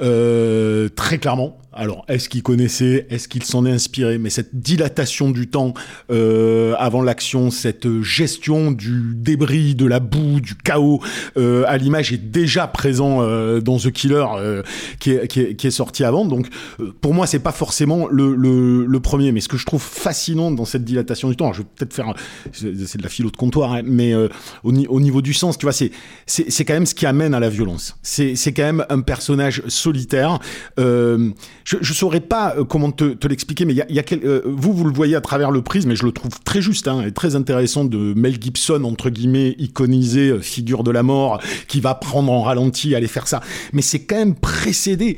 euh, 0.00 0.88
très 0.88 1.18
clairement. 1.18 1.58
Alors, 1.74 2.04
est-ce 2.08 2.28
qu'il 2.28 2.42
connaissait 2.42 3.06
Est-ce 3.08 3.28
qu'il 3.28 3.44
s'en 3.44 3.64
est 3.64 3.70
inspiré? 3.70 4.18
Mais 4.18 4.28
cette 4.28 4.54
dilatation 4.60 5.30
du 5.30 5.48
temps 5.48 5.72
euh, 6.10 6.74
avant 6.78 7.00
l'action, 7.02 7.50
cette 7.50 8.02
gestion 8.02 8.72
du 8.72 9.14
débris, 9.14 9.74
de 9.74 9.86
la 9.86 9.98
boue, 9.98 10.40
du 10.40 10.54
chaos 10.54 11.00
euh, 11.38 11.64
à 11.66 11.78
l'image 11.78 12.12
est 12.12 12.18
déjà 12.18 12.66
présent 12.66 13.22
euh, 13.22 13.60
dans 13.60 13.78
The 13.78 13.90
Killer 13.90 14.24
euh, 14.36 14.62
qui, 15.00 15.12
est, 15.12 15.26
qui, 15.28 15.40
est, 15.40 15.54
qui, 15.54 15.66
est, 15.66 15.70
sorti 15.70 16.04
avant. 16.04 16.26
Donc, 16.26 16.48
euh, 16.80 16.92
pour 17.00 17.14
moi, 17.14 17.26
c'est 17.26 17.38
pas 17.38 17.52
forcément 17.52 18.06
le, 18.10 18.34
le, 18.34 18.84
le, 18.84 19.00
premier. 19.00 19.32
Mais 19.32 19.40
ce 19.40 19.48
que 19.48 19.56
je 19.56 19.64
trouve 19.64 19.82
fascinant 19.82 20.50
dans 20.50 20.66
cette 20.66 20.84
dilatation 20.84 21.30
du 21.30 21.36
temps, 21.36 21.54
je 21.54 21.62
vais 21.62 21.68
peut-être 21.74 21.94
faire, 21.94 22.12
c'est 22.52 22.96
de 22.98 23.02
la 23.02 23.08
philo 23.08 23.30
de 23.30 23.36
comptoir, 23.36 23.72
hein, 23.72 23.82
mais 23.84 24.14
au, 24.14 24.28
au, 24.64 25.00
niveau 25.00 25.22
du 25.22 25.32
sens, 25.32 25.56
tu 25.56 25.64
vois, 25.64 25.72
c'est 25.72 25.90
c'est 26.26 26.64
quand 26.64 26.74
même 26.74 26.86
ce 26.86 26.94
qui 26.94 27.06
amène 27.06 27.34
à 27.34 27.40
la 27.40 27.48
violence. 27.48 27.96
C'est 28.02 28.34
quand 28.54 28.62
même 28.62 28.84
un 28.90 29.00
personnage 29.00 29.61
solitaire. 29.68 30.38
Euh, 30.78 31.30
je 31.64 31.76
ne 31.76 31.82
saurais 31.82 32.20
pas 32.20 32.54
euh, 32.56 32.64
comment 32.64 32.90
te, 32.90 33.26
l'expliquer, 33.26 33.64
mais 33.64 33.74
y 33.74 33.80
a, 33.80 34.02
quel, 34.02 34.24
euh, 34.24 34.42
vous, 34.44 34.72
vous 34.72 34.84
le 34.84 34.92
voyez 34.92 35.14
à 35.14 35.20
travers 35.20 35.50
le 35.50 35.62
prisme, 35.62 35.90
et 35.90 35.96
je 35.96 36.04
le 36.04 36.12
trouve 36.12 36.32
très 36.44 36.60
juste 36.62 36.88
hein, 36.88 37.02
et 37.06 37.12
très 37.12 37.36
intéressant 37.36 37.84
de 37.84 38.14
Mel 38.14 38.40
Gibson, 38.40 38.84
entre 38.84 39.10
guillemets, 39.10 39.54
iconisé, 39.58 40.38
figure 40.40 40.82
de 40.82 40.90
la 40.90 41.02
mort, 41.02 41.40
qui 41.68 41.80
va 41.80 41.94
prendre 41.94 42.32
en 42.32 42.42
ralenti, 42.42 42.94
aller 42.94 43.08
faire 43.08 43.28
ça. 43.28 43.40
Mais 43.72 43.82
c'est 43.82 44.00
quand 44.00 44.16
même 44.16 44.34
précédé 44.34 45.16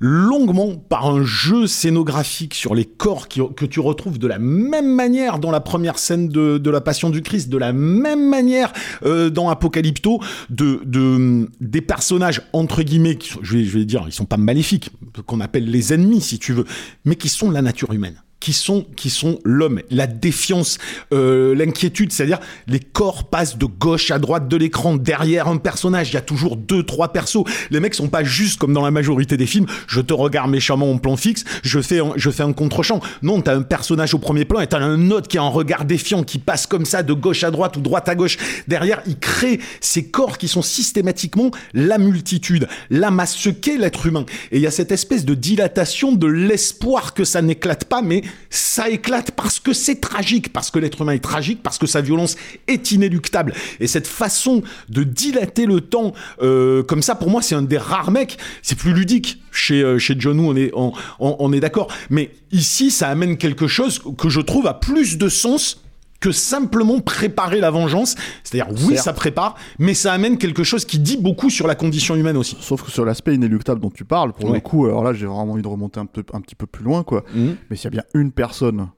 longuement 0.00 0.76
par 0.76 1.06
un 1.06 1.22
jeu 1.24 1.66
scénographique 1.66 2.54
sur 2.54 2.74
les 2.74 2.86
corps 2.86 3.28
que 3.28 3.66
tu 3.66 3.80
retrouves 3.80 4.18
de 4.18 4.26
la 4.26 4.38
même 4.38 4.92
manière 4.92 5.38
dans 5.38 5.50
la 5.50 5.60
première 5.60 5.98
scène 5.98 6.28
de, 6.28 6.56
de 6.56 6.70
la 6.70 6.80
Passion 6.80 7.10
du 7.10 7.22
Christ, 7.22 7.50
de 7.50 7.58
la 7.58 7.72
même 7.72 8.28
manière 8.28 8.72
euh, 9.04 9.28
dans 9.28 9.50
Apocalypto, 9.50 10.20
de, 10.48 10.80
de, 10.86 11.48
des 11.60 11.82
personnages 11.82 12.42
entre 12.54 12.82
guillemets, 12.82 13.16
qui, 13.16 13.34
je, 13.42 13.58
vais, 13.58 13.64
je 13.64 13.78
vais 13.78 13.84
dire, 13.84 14.04
ils 14.06 14.12
sont 14.12 14.24
pas 14.24 14.38
maléfiques, 14.38 14.90
qu'on 15.26 15.40
appelle 15.40 15.70
les 15.70 15.92
ennemis 15.92 16.22
si 16.22 16.38
tu 16.38 16.54
veux, 16.54 16.64
mais 17.04 17.16
qui 17.16 17.28
sont 17.28 17.50
la 17.50 17.60
nature 17.60 17.92
humaine 17.92 18.22
qui 18.40 18.52
sont 18.52 18.86
qui 18.96 19.10
sont 19.10 19.38
l'homme, 19.44 19.82
la 19.90 20.06
défiance, 20.06 20.78
euh, 21.12 21.54
l'inquiétude, 21.54 22.12
c'est-à-dire 22.12 22.40
les 22.66 22.80
corps 22.80 23.24
passent 23.24 23.58
de 23.58 23.66
gauche 23.66 24.10
à 24.10 24.18
droite 24.18 24.48
de 24.48 24.56
l'écran, 24.56 24.96
derrière 24.96 25.48
un 25.48 25.58
personnage, 25.58 26.10
il 26.10 26.14
y 26.14 26.16
a 26.16 26.22
toujours 26.22 26.56
deux 26.56 26.82
trois 26.82 27.12
persos. 27.12 27.44
Les 27.70 27.80
mecs 27.80 27.94
sont 27.94 28.08
pas 28.08 28.24
juste 28.24 28.58
comme 28.58 28.72
dans 28.72 28.84
la 28.84 28.90
majorité 28.90 29.36
des 29.36 29.46
films, 29.46 29.66
je 29.86 30.00
te 30.00 30.12
regarde 30.12 30.50
méchamment 30.50 30.90
en 30.90 30.98
plan 30.98 31.16
fixe, 31.16 31.44
je 31.62 31.80
fais 31.80 32.00
un, 32.00 32.12
je 32.16 32.30
fais 32.30 32.42
un 32.42 32.52
contre-champ. 32.52 33.00
Non, 33.22 33.40
t'as 33.42 33.54
un 33.54 33.62
personnage 33.62 34.14
au 34.14 34.18
premier 34.18 34.44
plan 34.44 34.60
et 34.60 34.66
t'as 34.66 34.80
un 34.80 35.10
autre 35.10 35.28
qui 35.28 35.38
a 35.38 35.42
un 35.42 35.48
regard 35.48 35.84
défiant 35.84 36.22
qui 36.22 36.38
passe 36.38 36.66
comme 36.66 36.84
ça 36.84 37.02
de 37.02 37.12
gauche 37.12 37.44
à 37.44 37.50
droite 37.50 37.76
ou 37.76 37.80
droite 37.80 38.08
à 38.08 38.14
gauche. 38.14 38.38
Derrière, 38.68 39.02
il 39.06 39.18
crée 39.18 39.60
ces 39.80 40.06
corps 40.06 40.38
qui 40.38 40.48
sont 40.48 40.62
systématiquement 40.62 41.50
la 41.74 41.98
multitude, 41.98 42.68
la 42.90 43.10
masse, 43.10 43.34
ce 43.34 43.50
qu'est 43.50 43.76
l'être 43.76 44.06
humain. 44.06 44.24
Et 44.50 44.56
il 44.56 44.62
y 44.62 44.66
a 44.66 44.70
cette 44.70 44.92
espèce 44.92 45.24
de 45.24 45.34
dilatation 45.34 46.12
de 46.12 46.26
l'espoir 46.26 47.14
que 47.14 47.24
ça 47.24 47.42
n'éclate 47.42 47.84
pas, 47.84 48.02
mais 48.02 48.22
ça 48.50 48.88
éclate 48.88 49.30
parce 49.32 49.60
que 49.60 49.72
c'est 49.72 50.00
tragique, 50.00 50.52
parce 50.52 50.70
que 50.70 50.78
l'être 50.78 51.02
humain 51.02 51.12
est 51.12 51.22
tragique, 51.22 51.62
parce 51.62 51.78
que 51.78 51.86
sa 51.86 52.00
violence 52.00 52.36
est 52.66 52.90
inéluctable. 52.92 53.54
Et 53.78 53.86
cette 53.86 54.06
façon 54.06 54.62
de 54.88 55.02
dilater 55.02 55.66
le 55.66 55.80
temps 55.80 56.12
euh, 56.42 56.82
comme 56.82 57.02
ça, 57.02 57.14
pour 57.14 57.30
moi, 57.30 57.42
c'est 57.42 57.54
un 57.54 57.62
des 57.62 57.78
rares 57.78 58.10
mecs. 58.10 58.38
C'est 58.62 58.78
plus 58.78 58.92
ludique. 58.92 59.42
Chez, 59.52 59.82
euh, 59.82 59.98
John 59.98 60.38
Woo, 60.38 60.50
on 60.50 60.56
est, 60.56 60.70
on, 61.18 61.52
est 61.52 61.60
d'accord. 61.60 61.88
Mais 62.08 62.30
ici, 62.52 62.90
ça 62.90 63.08
amène 63.08 63.36
quelque 63.36 63.66
chose 63.66 64.00
que 64.18 64.28
je 64.28 64.40
trouve 64.40 64.66
a 64.66 64.74
plus 64.74 65.18
de 65.18 65.28
sens 65.28 65.82
que 66.20 66.32
simplement 66.32 67.00
préparer 67.00 67.60
la 67.60 67.70
vengeance. 67.70 68.14
C'est-à-dire, 68.44 68.72
oui, 68.72 68.94
Certes. 68.94 69.04
ça 69.04 69.12
prépare, 69.12 69.56
mais 69.78 69.94
ça 69.94 70.12
amène 70.12 70.38
quelque 70.38 70.62
chose 70.62 70.84
qui 70.84 70.98
dit 70.98 71.16
beaucoup 71.16 71.50
sur 71.50 71.66
la 71.66 71.74
condition 71.74 72.14
humaine 72.14 72.36
aussi. 72.36 72.56
Sauf 72.60 72.82
que 72.82 72.90
sur 72.90 73.04
l'aspect 73.04 73.34
inéluctable 73.34 73.80
dont 73.80 73.90
tu 73.90 74.04
parles, 74.04 74.32
pour 74.32 74.50
ouais. 74.50 74.56
le 74.56 74.60
coup, 74.60 74.86
alors 74.86 75.02
là, 75.02 75.12
j'ai 75.12 75.26
vraiment 75.26 75.52
envie 75.52 75.62
de 75.62 75.68
remonter 75.68 76.00
un, 76.00 76.06
peu, 76.06 76.22
un 76.32 76.40
petit 76.40 76.54
peu 76.54 76.66
plus 76.66 76.84
loin, 76.84 77.02
quoi. 77.02 77.24
Mmh. 77.34 77.48
Mais 77.70 77.76
s'il 77.76 77.84
y 77.84 77.88
a 77.88 77.90
bien 77.90 78.04
une 78.14 78.32
personne 78.32 78.88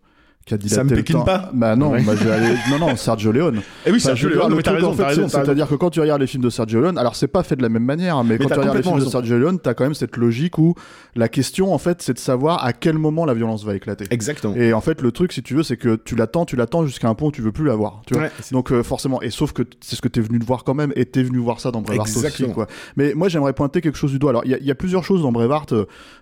qui 0.47 0.55
a 0.55 0.59
dilaté 0.59 0.75
ça 0.75 0.85
me 0.85 0.95
le 0.95 1.05
temps. 1.05 1.23
pas 1.23 1.51
Bah 1.53 1.77
non, 1.77 1.93
ouais. 1.93 2.03
bah, 2.03 2.15
je 2.17 2.25
vais 2.25 2.31
aller... 2.33 2.55
non, 2.71 2.79
non, 2.79 2.97
Sergio 2.97 3.33
Leone. 3.33 3.61
Et 3.87 3.93
oui, 3.93 4.01
Sergio 4.01 4.29
Leone, 4.29 4.55
mais 4.57 4.63
t'as 4.63 4.73
raison, 4.73 4.91
en 4.91 4.95
fait, 4.95 5.05
raison 5.05 5.29
C'est-à-dire 5.29 5.69
que 5.69 5.75
quand 5.75 5.91
tu 5.91 6.01
regardes 6.01 6.21
les 6.21 6.27
films 6.27 6.43
de 6.43 6.51
Sergio 6.51 6.81
Leone, 6.81 6.99
alors 6.99 7.17
c'est 7.17 7.29
pas 7.29 7.43
fait 7.43 7.57
de 7.57 7.63
la 7.63 7.69
même 7.69 7.85
manière, 7.85 8.17
hein, 8.17 8.25
mais, 8.25 8.39
mais 8.39 8.39
quand 8.39 8.55
tu 8.55 8.61
regardes 8.61 8.77
les 8.77 8.83
films 8.83 8.95
raison. 8.95 9.07
de 9.07 9.11
Sergio 9.11 9.39
Leone, 9.39 9.59
t'as 9.61 9.75
quand 9.75 9.85
même 9.85 9.95
cette 9.95 10.17
logique 10.17 10.59
où 10.59 10.75
la 11.15 11.29
question, 11.29 11.73
en 11.73 11.79
fait, 11.79 12.03
c'est 12.03 12.15
de 12.15 12.19
savoir 12.19 12.65
à 12.65 12.73
quel 12.73 12.99
moment 12.99 13.25
la 13.25 13.35
violence 13.35 13.65
va 13.65 13.77
éclater. 13.77 14.07
Exactement. 14.11 14.55
Et 14.57 14.73
en 14.73 14.81
fait, 14.81 15.01
le 15.01 15.13
truc, 15.13 15.33
si 15.33 15.43
tu 15.43 15.55
veux, 15.55 15.63
c'est 15.63 15.77
que 15.77 15.97
tu 15.97 16.17
l'attends, 16.17 16.45
tu 16.45 16.57
l'attends 16.57 16.87
jusqu'à 16.87 17.09
un 17.09 17.15
point 17.15 17.29
où 17.29 17.33
tu 17.33 17.43
veux 17.43 17.53
plus 17.53 17.67
la 17.67 17.75
voir. 17.75 18.03
Tu 18.07 18.15
vois 18.15 18.25
ouais, 18.25 18.31
Donc, 18.51 18.73
euh, 18.73 18.83
forcément, 18.83 19.23
et 19.23 19.31
sauf 19.31 19.53
que 19.53 19.63
c'est 19.81 19.97
ce 19.97 20.03
que 20.03 20.09
t'es 20.09 20.21
venu 20.21 20.39
de 20.39 20.45
voir 20.45 20.65
quand 20.65 20.75
même, 20.75 20.93
et 20.97 21.05
t'es 21.05 21.23
venu 21.23 21.39
voir 21.39 21.61
ça 21.61 21.71
dans 21.71 21.83
Brevard 21.83 22.07
aussi, 22.07 22.49
quoi. 22.53 22.67
Mais 22.97 23.15
moi, 23.15 23.29
j'aimerais 23.29 23.53
pointer 23.53 23.81
quelque 23.81 23.99
chose 23.99 24.11
du 24.11 24.19
doigt. 24.19 24.31
Alors, 24.31 24.45
il 24.45 24.59
y, 24.61 24.67
y, 24.67 24.71
a 24.71 24.75
plusieurs 24.75 25.05
choses 25.05 25.23
dans 25.23 25.33
Brevard. 25.33 25.67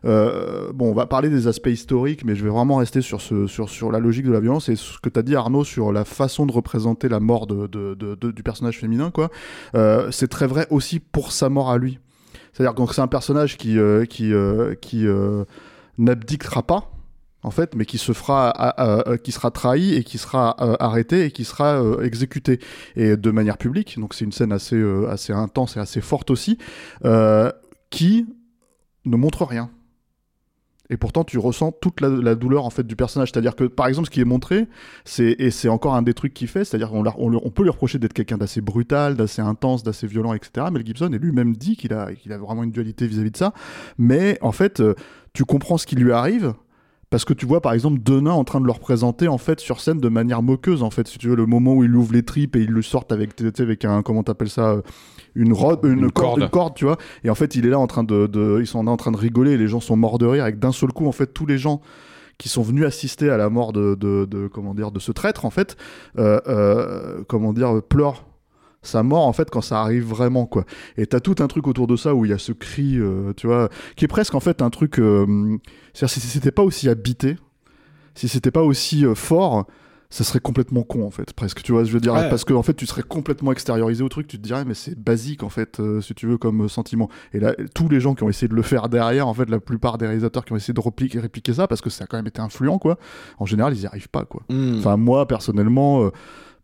Euh, 0.04 0.72
bon, 0.74 0.90
on 0.90 0.94
va 0.94 1.06
parler 1.06 1.30
des 1.30 1.46
aspects 1.46 1.68
historiques, 1.68 2.24
mais 2.24 2.34
je 2.34 2.44
vais 2.44 2.50
vraiment 2.50 2.76
rester 2.76 3.00
sur, 3.00 3.20
ce, 3.20 3.46
sur, 3.46 3.68
sur 3.68 3.90
la 3.90 3.98
logique 3.98 4.09
de 4.18 4.32
la 4.32 4.40
violence 4.40 4.68
et 4.68 4.76
ce 4.76 4.98
que 4.98 5.08
t'as 5.08 5.22
dit, 5.22 5.34
Arnaud, 5.34 5.64
sur 5.64 5.92
la 5.92 6.04
façon 6.04 6.46
de 6.46 6.52
représenter 6.52 7.08
la 7.08 7.20
mort 7.20 7.46
du 7.46 8.42
personnage 8.42 8.78
féminin, 8.78 9.10
quoi. 9.10 9.30
Euh, 9.74 10.10
c'est 10.10 10.28
très 10.28 10.46
vrai 10.46 10.66
aussi 10.70 11.00
pour 11.00 11.32
sa 11.32 11.48
mort 11.48 11.70
à 11.70 11.78
lui. 11.78 11.98
C'est-à-dire 12.52 12.74
que 12.74 12.94
c'est 12.94 13.00
un 13.00 13.06
personnage 13.06 13.56
qui, 13.56 13.78
euh, 13.78 14.04
qui, 14.04 14.32
euh, 14.32 14.74
qui 14.80 15.06
n'abdiquera 15.98 16.62
pas, 16.62 16.92
en 17.42 17.50
fait, 17.50 17.74
mais 17.74 17.84
qui 17.86 17.98
se 17.98 18.12
fera, 18.12 18.74
qui 19.22 19.32
sera 19.32 19.50
trahi 19.50 19.94
et 19.94 20.04
qui 20.04 20.18
sera 20.18 20.56
arrêté 20.82 21.24
et 21.24 21.30
qui 21.30 21.44
sera 21.44 21.82
exécuté 22.02 22.60
et 22.96 23.16
de 23.16 23.30
manière 23.30 23.56
publique. 23.56 23.98
Donc 23.98 24.14
c'est 24.14 24.24
une 24.24 24.32
scène 24.32 24.52
assez, 24.52 24.82
assez 25.08 25.32
intense 25.32 25.76
et 25.76 25.80
assez 25.80 26.00
forte 26.00 26.30
aussi, 26.30 26.58
qui 27.90 28.26
ne 29.04 29.16
montre 29.16 29.44
rien 29.44 29.70
et 30.90 30.96
pourtant 30.96 31.24
tu 31.24 31.38
ressens 31.38 31.72
toute 31.80 32.00
la, 32.00 32.34
douleur 32.34 32.66
en 32.66 32.70
fait 32.70 32.86
du 32.86 32.96
personnage. 32.96 33.30
C'est 33.32 33.38
à 33.38 33.40
dire 33.40 33.56
que 33.56 33.64
par 33.64 33.86
exemple 33.86 34.06
ce 34.06 34.10
qui 34.10 34.20
est 34.20 34.24
montré 34.24 34.66
c'est 35.04 35.36
et 35.38 35.50
c'est 35.50 35.68
encore 35.68 35.94
un 35.94 36.02
des 36.02 36.14
trucs 36.14 36.34
qu'il 36.34 36.48
fait 36.48 36.64
c'est 36.64 36.74
à 36.76 36.78
dire 36.78 36.90
qu'on 36.90 37.04
on, 37.06 37.50
peut 37.50 37.62
lui 37.62 37.70
reprocher 37.70 37.98
d'être 37.98 38.12
quelqu'un 38.12 38.36
d'assez 38.36 38.60
brutal 38.60 39.16
d'assez 39.16 39.40
intense 39.40 39.82
d'assez 39.82 40.06
violent 40.06 40.34
etc 40.34 40.66
Mel 40.72 40.84
Gibson 40.84 41.10
et 41.12 41.18
lui-même 41.18 41.56
dit 41.56 41.76
qu'il 41.76 41.92
a 41.92 42.10
vraiment 42.38 42.64
une 42.64 42.72
dualité 42.72 43.06
vis-à-vis 43.06 43.28
-vis 43.28 43.32
de 43.32 43.36
ça. 43.36 43.54
Mais 43.98 44.38
en 44.42 44.52
fait 44.52 44.80
euh, 44.80 44.94
tu 45.32 45.44
comprends 45.44 45.78
ce 45.78 45.86
qui 45.86 45.96
lui 45.96 46.12
arrive 46.12 46.54
parce 47.10 47.24
que 47.24 47.34
tu 47.34 47.44
vois 47.44 47.60
par 47.60 47.72
exemple 47.72 47.98
deux 47.98 48.20
nains 48.20 48.32
en 48.32 48.44
train 48.44 48.60
de 48.60 48.66
le 48.66 48.72
représenter 48.72 49.28
en 49.28 49.38
fait 49.38 49.60
sur 49.60 49.80
scène 49.80 49.98
de 49.98 50.08
manière 50.08 50.42
moqueuse 50.42 50.82
en 50.82 50.90
fait 50.90 51.08
si 51.08 51.18
tu 51.18 51.28
veux 51.28 51.36
le 51.36 51.46
moment 51.46 51.74
où 51.74 51.84
il 51.84 51.94
ouvre 51.94 52.12
les 52.12 52.22
tripes 52.22 52.56
et 52.56 52.60
il 52.60 52.70
le 52.70 52.82
sortent 52.82 53.12
avec 53.12 53.40
avec 53.58 53.84
un 53.84 54.02
comment 54.02 54.22
t'appelles 54.22 54.50
ça 54.50 54.70
euh, 54.70 54.82
une 55.34 55.52
robe 55.52 55.84
une, 55.84 56.00
une, 56.00 56.10
corde, 56.10 56.40
une 56.40 56.48
corde. 56.48 56.74
tu 56.74 56.84
vois. 56.84 56.98
Et 57.24 57.30
en 57.30 57.34
fait 57.34 57.54
il 57.54 57.66
est 57.66 57.70
là 57.70 57.78
en 57.78 57.86
train 57.86 58.04
de, 58.04 58.26
de 58.26 58.58
ils 58.60 58.66
sont 58.66 58.86
en 58.86 58.96
train 58.96 59.12
de 59.12 59.16
rigoler 59.16 59.52
et 59.52 59.58
les 59.58 59.68
gens 59.68 59.80
sont 59.80 59.96
morts 59.96 60.18
de 60.18 60.26
rire 60.26 60.42
avec 60.44 60.58
d'un 60.58 60.72
seul 60.72 60.92
coup 60.92 61.06
en 61.06 61.12
fait 61.12 61.32
tous 61.32 61.46
les 61.46 61.58
gens 61.58 61.80
qui 62.40 62.48
sont 62.48 62.62
venus 62.62 62.86
assister 62.86 63.28
à 63.28 63.36
la 63.36 63.50
mort 63.50 63.72
de, 63.72 63.94
de, 63.94 64.24
de 64.24 64.48
comment 64.48 64.74
dire 64.74 64.90
de 64.90 64.98
ce 64.98 65.12
traître 65.12 65.44
en 65.44 65.50
fait 65.50 65.76
euh, 66.18 66.40
euh, 66.48 67.22
comment 67.28 67.52
dire 67.52 67.82
pleurent 67.82 68.24
sa 68.82 69.02
mort 69.02 69.26
en 69.26 69.32
fait 69.34 69.50
quand 69.50 69.60
ça 69.60 69.82
arrive 69.82 70.04
vraiment 70.04 70.46
quoi. 70.46 70.64
Et 70.96 71.06
t'as 71.06 71.20
tout 71.20 71.36
un 71.40 71.48
truc 71.48 71.66
autour 71.66 71.86
de 71.86 71.96
ça 71.96 72.14
où 72.14 72.24
il 72.24 72.30
y 72.30 72.34
a 72.34 72.38
ce 72.38 72.52
cri 72.52 72.96
euh, 72.96 73.34
tu 73.36 73.46
vois 73.46 73.68
qui 73.94 74.06
est 74.06 74.08
presque 74.08 74.34
en 74.34 74.40
fait 74.40 74.62
un 74.62 74.70
truc 74.70 74.94
c'est-à-dire 74.96 76.08
si 76.08 76.20
c'était 76.20 76.50
pas 76.50 76.62
aussi 76.62 76.88
habité 76.88 77.36
si 78.14 78.26
c'était 78.26 78.50
pas 78.50 78.62
aussi 78.62 79.04
fort 79.14 79.66
ça 80.10 80.24
serait 80.24 80.40
complètement 80.40 80.82
con 80.82 81.06
en 81.06 81.10
fait 81.10 81.32
presque. 81.32 81.62
Tu 81.62 81.72
vois 81.72 81.84
je 81.84 81.92
veux 81.92 82.00
dire? 82.00 82.12
Ouais. 82.12 82.28
parce 82.28 82.44
que 82.44 82.52
en 82.52 82.62
fait 82.62 82.74
tu 82.74 82.84
serais 82.84 83.02
complètement 83.02 83.52
extériorisé 83.52 84.02
au 84.02 84.08
truc 84.08 84.26
tu 84.26 84.38
te 84.38 84.42
dirais 84.42 84.64
mais 84.64 84.74
c'est 84.74 84.98
basique 84.98 85.42
en 85.44 85.48
fait 85.48 85.78
euh, 85.78 86.00
si 86.00 86.14
tu 86.14 86.26
veux 86.26 86.36
comme 86.36 86.68
sentiment. 86.68 87.08
Et 87.32 87.38
là 87.40 87.54
tous 87.74 87.88
les 87.88 88.00
gens 88.00 88.14
qui 88.14 88.24
ont 88.24 88.28
essayé 88.28 88.48
de 88.48 88.54
le 88.54 88.62
faire 88.62 88.88
derrière 88.88 89.28
en 89.28 89.34
fait 89.34 89.48
la 89.48 89.60
plupart 89.60 89.98
des 89.98 90.06
réalisateurs 90.06 90.44
qui 90.44 90.52
ont 90.52 90.56
essayé 90.56 90.74
de 90.74 90.80
répliquer, 90.80 91.20
répliquer 91.20 91.54
ça 91.54 91.68
parce 91.68 91.80
que 91.80 91.90
ça 91.90 92.04
a 92.04 92.06
quand 92.06 92.16
même 92.16 92.26
été 92.26 92.40
influent 92.40 92.78
quoi 92.78 92.98
en 93.38 93.46
général 93.46 93.72
ils 93.74 93.82
y 93.82 93.86
arrivent 93.86 94.08
pas 94.10 94.24
quoi. 94.24 94.42
Mm. 94.50 94.78
enfin 94.78 94.96
moi 94.96 95.26
personnellement 95.28 96.02
euh, 96.02 96.10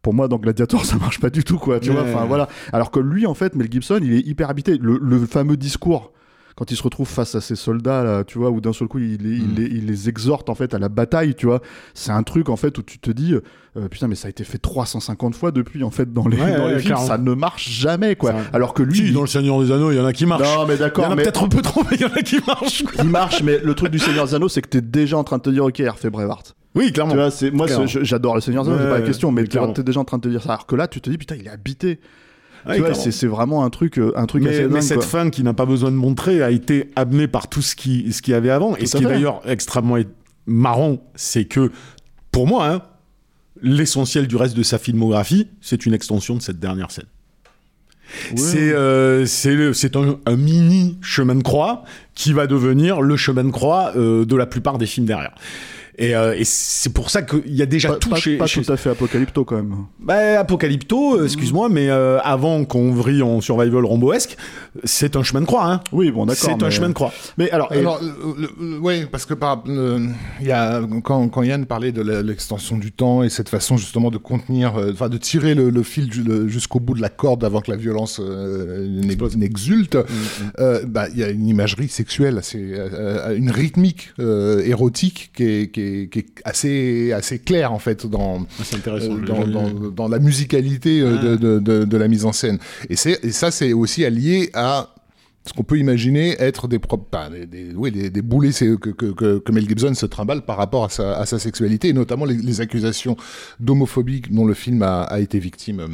pour 0.02 0.12
moi 0.12 0.26
dans 0.26 0.38
Gladiator 0.38 0.84
ça 0.84 0.96
marche 0.96 1.20
pas 1.20 1.30
du 1.30 1.44
tout 1.44 1.58
quoi 1.58 1.78
tu 1.78 1.90
vois? 1.92 2.02
Enfin 2.02 2.24
voilà. 2.26 2.48
Alors 2.72 2.90
que 2.90 2.98
lui 2.98 3.26
en 3.26 3.34
fait 3.34 3.54
Mel 3.54 3.70
Gibson 3.70 4.00
il 4.02 4.12
est 4.12 4.26
hyper 4.26 4.50
habité. 4.50 4.76
Le, 4.78 4.98
le 5.00 5.24
fameux 5.24 5.56
discours 5.56 6.12
quand 6.56 6.70
il 6.70 6.76
se 6.76 6.82
retrouve 6.82 7.06
face 7.06 7.34
à 7.34 7.40
ces 7.40 7.54
soldats 7.54 8.02
là, 8.02 8.24
tu 8.24 8.38
vois, 8.38 8.50
où 8.50 8.60
d'un 8.60 8.72
seul 8.72 8.88
coup 8.88 8.98
il, 8.98 9.26
il, 9.26 9.44
mm. 9.44 9.54
il, 9.58 9.76
il, 9.76 9.86
les 9.86 10.08
exhorte 10.08 10.48
en 10.48 10.54
fait 10.54 10.74
à 10.74 10.78
la 10.78 10.88
bataille, 10.88 11.34
tu 11.34 11.46
vois. 11.46 11.60
C'est 11.94 12.12
un 12.12 12.22
truc 12.22 12.48
en 12.48 12.56
fait 12.56 12.76
où 12.78 12.82
tu 12.82 12.98
te 12.98 13.10
dis 13.10 13.34
euh, 13.34 13.88
putain 13.88 14.08
mais 14.08 14.14
ça 14.14 14.28
a 14.28 14.30
été 14.30 14.42
fait 14.42 14.58
350 14.58 15.34
fois 15.34 15.52
depuis 15.52 15.84
en 15.84 15.90
fait 15.90 16.12
dans 16.12 16.26
les, 16.26 16.38
ouais, 16.38 16.56
dans 16.56 16.64
ouais, 16.64 16.74
les 16.74 16.80
films, 16.80 16.96
ça 16.96 17.18
ne 17.18 17.34
marche 17.34 17.68
jamais 17.68 18.16
quoi. 18.16 18.32
Alors 18.54 18.72
que 18.72 18.82
lui, 18.82 19.08
si, 19.08 19.12
dans 19.12 19.20
le 19.20 19.26
Seigneur 19.26 19.60
des 19.60 19.70
Anneaux, 19.70 19.90
il 19.90 19.98
y 19.98 20.00
en 20.00 20.06
a 20.06 20.14
qui 20.14 20.24
marchent. 20.24 20.42
Non 20.42 20.66
mais 20.66 20.78
d'accord, 20.78 21.04
il 21.04 21.10
y 21.10 21.14
en 21.14 21.18
a 21.18 21.22
peut-être 21.22 21.44
un 21.44 21.48
peu 21.48 21.60
trop, 21.60 21.82
mais 21.90 21.96
il 21.96 22.00
y 22.00 22.04
en 22.06 22.14
a 22.14 22.22
qui 22.22 22.38
marchent. 22.46 22.84
Quoi. 22.84 23.04
Il 23.04 23.10
marche, 23.10 23.42
mais 23.42 23.58
le 23.58 23.74
truc 23.74 23.90
du 23.90 23.98
Seigneur 23.98 24.26
des 24.26 24.34
Anneaux, 24.34 24.48
c'est 24.48 24.62
que 24.62 24.68
t'es 24.68 24.80
déjà 24.80 25.18
en 25.18 25.24
train 25.24 25.36
de 25.36 25.42
te 25.42 25.50
dire 25.50 25.64
ok, 25.64 25.82
refait 25.86 26.10
Brevard. 26.10 26.42
Oui, 26.74 26.92
clairement. 26.92 27.12
Tu 27.12 27.18
vois, 27.18 27.30
c'est 27.30 27.50
moi 27.50 27.66
j'adore 27.84 28.34
le 28.34 28.40
Seigneur 28.40 28.64
des 28.64 28.70
Anneaux, 28.70 28.80
c'est 28.82 28.90
pas 28.90 28.98
la 29.00 29.06
question, 29.06 29.30
mais 29.30 29.44
t'es 29.44 29.82
déjà 29.82 30.00
en 30.00 30.04
train 30.04 30.16
de 30.16 30.22
te 30.22 30.28
dire 30.28 30.42
ça. 30.42 30.54
Alors 30.54 30.66
que 30.66 30.74
là, 30.74 30.88
tu 30.88 31.02
te 31.02 31.10
dis 31.10 31.18
putain, 31.18 31.36
il 31.36 31.46
est 31.46 31.50
habité. 31.50 32.00
Ouais, 32.66 32.78
vois, 32.78 32.94
c'est 32.94 33.26
vraiment 33.26 33.64
un 33.64 33.70
truc, 33.70 33.98
euh, 33.98 34.12
un 34.16 34.26
truc 34.26 34.42
mais, 34.42 34.50
assez 34.50 34.62
dingue, 34.62 34.72
mais 34.72 34.80
cette 34.80 34.98
quoi. 34.98 35.06
fin 35.06 35.30
qui 35.30 35.42
n'a 35.42 35.54
pas 35.54 35.66
besoin 35.66 35.90
de 35.90 35.96
montrer 35.96 36.42
a 36.42 36.50
été 36.50 36.90
amenée 36.96 37.28
par 37.28 37.48
tout 37.48 37.62
ce 37.62 37.76
qui, 37.76 38.12
ce 38.12 38.22
qu'il 38.22 38.32
y 38.32 38.34
avait 38.34 38.50
avant. 38.50 38.74
Tout 38.74 38.82
et 38.82 38.86
ce 38.86 38.96
qui 38.96 39.04
est 39.04 39.06
d'ailleurs 39.06 39.40
extrêmement 39.46 39.96
marrant, 40.46 40.98
c'est 41.14 41.44
que, 41.44 41.70
pour 42.32 42.46
moi, 42.46 42.68
hein, 42.68 42.82
l'essentiel 43.62 44.26
du 44.26 44.36
reste 44.36 44.56
de 44.56 44.62
sa 44.62 44.78
filmographie, 44.78 45.48
c'est 45.60 45.86
une 45.86 45.94
extension 45.94 46.34
de 46.34 46.42
cette 46.42 46.58
dernière 46.58 46.90
scène. 46.90 47.06
C'est 48.36 48.72
euh, 48.72 49.26
un 50.26 50.36
mini 50.36 50.98
chemin 51.00 51.34
de 51.34 51.42
croix 51.42 51.82
qui 52.14 52.32
va 52.32 52.46
devenir 52.46 53.00
le 53.00 53.16
chemin 53.16 53.44
de 53.44 53.50
croix 53.50 53.92
euh, 53.96 54.24
de 54.24 54.36
la 54.36 54.46
plupart 54.46 54.78
des 54.78 54.86
films 54.86 55.06
derrière. 55.06 55.34
Et, 55.98 56.14
euh, 56.14 56.34
et 56.36 56.44
c'est 56.44 56.92
pour 56.92 57.08
ça 57.08 57.22
qu'il 57.22 57.54
y 57.54 57.62
a 57.62 57.66
déjà 57.66 57.88
Pas, 57.88 57.96
tout 57.96 58.10
pas- 58.10 58.16
chez, 58.16 58.36
pas 58.36 58.46
chez- 58.46 58.62
tout 58.62 58.70
à 58.72 58.76
fait 58.76 58.90
apocalypto 58.90 59.44
quand 59.46 59.56
même. 59.56 59.74
Bah, 59.98 60.38
Apocalypto, 60.40 61.18
euh, 61.18 61.24
excuse-moi, 61.24 61.68
mais 61.70 61.88
euh, 61.88 62.18
avant 62.20 62.64
qu'on 62.66 62.92
vrille 62.92 63.22
en 63.22 63.40
survival 63.40 63.84
romboesque, 63.86 64.36
c'est 64.84 65.16
un 65.16 65.22
chemin 65.22 65.40
de 65.40 65.46
croix. 65.46 65.64
Hein. 65.72 65.80
Oui, 65.92 66.10
bon, 66.10 66.26
d'accord. 66.26 66.50
C'est 66.58 66.62
un 66.62 66.68
chemin 66.70 66.88
de 66.88 66.92
croix. 66.92 67.12
Mais 67.38 67.50
alors, 67.50 67.72
et- 67.72 67.78
Alors, 67.78 67.98
oui, 68.82 69.06
parce 69.10 69.24
que 69.24 69.32
par, 69.34 69.64
euh, 69.68 70.06
il 70.40 70.46
y 70.46 70.52
a, 70.52 70.82
quand, 71.02 71.28
quand 71.28 71.42
Yann 71.42 71.64
parlait 71.64 71.92
de 71.92 72.02
l'extension 72.02 72.76
du 72.76 72.92
temps 72.92 73.22
et 73.22 73.30
cette 73.30 73.48
façon 73.48 73.76
justement 73.78 74.10
de 74.10 74.18
contenir, 74.18 74.76
euh, 74.76 74.90
enfin 74.92 75.08
de 75.08 75.16
tirer 75.16 75.54
le, 75.54 75.70
le 75.70 75.82
fil 75.82 76.10
jusqu'au 76.46 76.78
bout 76.80 76.94
de 76.94 77.00
la 77.00 77.08
corde 77.08 77.42
avant 77.44 77.60
que 77.62 77.70
la 77.70 77.76
violence 77.78 78.20
euh, 78.22 78.86
n'ex- 79.02 79.36
n'exulte, 79.36 79.96
euh, 80.58 80.82
bah, 80.86 81.06
il 81.12 81.18
y 81.18 81.24
a 81.24 81.30
une 81.30 81.46
imagerie 81.46 81.88
sexuelle, 81.88 82.40
c'est 82.42 82.58
euh, 82.60 83.34
une 83.36 83.50
rythmique 83.50 84.10
euh, 84.20 84.62
érotique 84.64 85.30
qui 85.34 85.42
est, 85.44 85.70
qui 85.72 85.80
est, 85.80 85.85
qui 86.10 86.18
est 86.20 86.26
assez, 86.44 87.12
assez 87.12 87.38
claire 87.38 87.72
en 87.72 87.78
fait 87.78 88.06
dans, 88.06 88.46
intéressant. 88.74 89.16
euh, 89.16 89.90
dans, 89.90 90.08
la 90.08 90.18
musicalité 90.18 91.00
euh, 91.00 91.16
de, 91.18 91.36
de, 91.36 91.58
de, 91.58 91.84
de 91.84 91.96
la 91.96 92.08
mise 92.08 92.24
en 92.24 92.32
scène. 92.32 92.58
Et, 92.90 92.94
et 92.94 93.32
ça, 93.32 93.50
c'est 93.50 93.72
aussi 93.72 94.04
allié 94.04 94.50
à 94.54 94.94
ce 95.46 95.52
qu'on 95.52 95.62
peut 95.62 95.78
imaginer 95.78 96.34
être 96.40 96.66
des, 96.68 96.78
bah, 97.12 97.28
des, 97.30 97.46
des- 97.46 97.72
oui, 97.74 97.92
des, 97.92 98.10
des 98.10 98.22
boulets 98.22 98.50
que, 98.50 98.74
que, 98.76 99.52
Mel 99.52 99.68
Gibson 99.68 99.94
se 99.94 100.06
trimballe 100.06 100.42
par 100.42 100.56
rapport 100.56 100.84
à 100.84 100.88
sa, 100.88 101.16
à 101.18 101.24
sa 101.26 101.38
sexualité, 101.38 101.88
et 101.88 101.92
notamment 101.92 102.24
les, 102.24 102.34
les 102.36 102.60
accusations 102.60 103.16
d'homophobie 103.60 104.22
dont 104.30 104.44
le 104.44 104.54
film 104.54 104.82
a, 104.82 105.02
a 105.04 105.20
été 105.20 105.38
victime. 105.38 105.80
euh, 105.80 105.88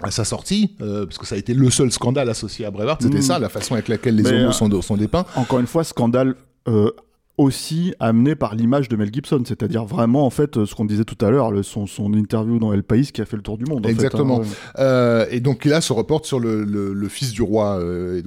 à 0.00 0.12
sa 0.12 0.24
sortie, 0.24 0.76
euh, 0.80 1.06
parce 1.06 1.18
que 1.18 1.26
ça 1.26 1.34
a 1.34 1.38
été 1.38 1.54
le 1.54 1.70
seul 1.70 1.90
scandale 1.90 2.28
associé 2.30 2.64
à 2.64 2.70
Brevard, 2.70 2.98
c'était 3.00 3.18
Mm. 3.18 3.22
ça, 3.22 3.38
la 3.40 3.48
façon 3.48 3.74
avec 3.74 3.88
laquelle 3.88 4.14
les 4.14 4.22
Mais, 4.22 4.32
homos 4.44 4.52
sont, 4.52 4.80
sont 4.82 4.96
dépeints. 4.96 5.24
encore 5.34 5.58
une 5.58 5.66
fois, 5.66 5.82
scandale 5.82 6.36
euh, 6.68 6.90
aussi 7.38 7.94
amené 8.00 8.34
par 8.34 8.54
l'image 8.54 8.88
de 8.88 8.96
Mel 8.96 9.10
Gibson, 9.12 9.42
c'est-à-dire 9.46 9.84
vraiment 9.84 10.26
en 10.26 10.30
fait 10.30 10.56
euh, 10.58 10.66
ce 10.66 10.74
qu'on 10.74 10.84
disait 10.84 11.04
tout 11.04 11.24
à 11.24 11.30
l'heure, 11.30 11.52
son, 11.64 11.86
son 11.86 12.12
interview 12.12 12.58
dans 12.58 12.72
El 12.72 12.82
País 12.82 13.10
qui 13.12 13.20
a 13.20 13.24
fait 13.24 13.36
le 13.36 13.42
tour 13.42 13.56
du 13.56 13.64
monde. 13.64 13.86
en 13.86 13.88
fait, 13.88 13.94
Exactement. 13.94 14.42
hein. 14.42 14.80
Euh, 14.80 15.24
et 15.30 15.40
donc 15.40 15.64
là 15.64 15.80
se 15.80 15.92
reporte 15.92 16.26
sur 16.26 16.40
le, 16.40 16.64
le, 16.64 16.92
le 16.92 17.08
fils 17.08 17.32
du 17.32 17.42
roi 17.42 17.78
euh, 17.80 18.20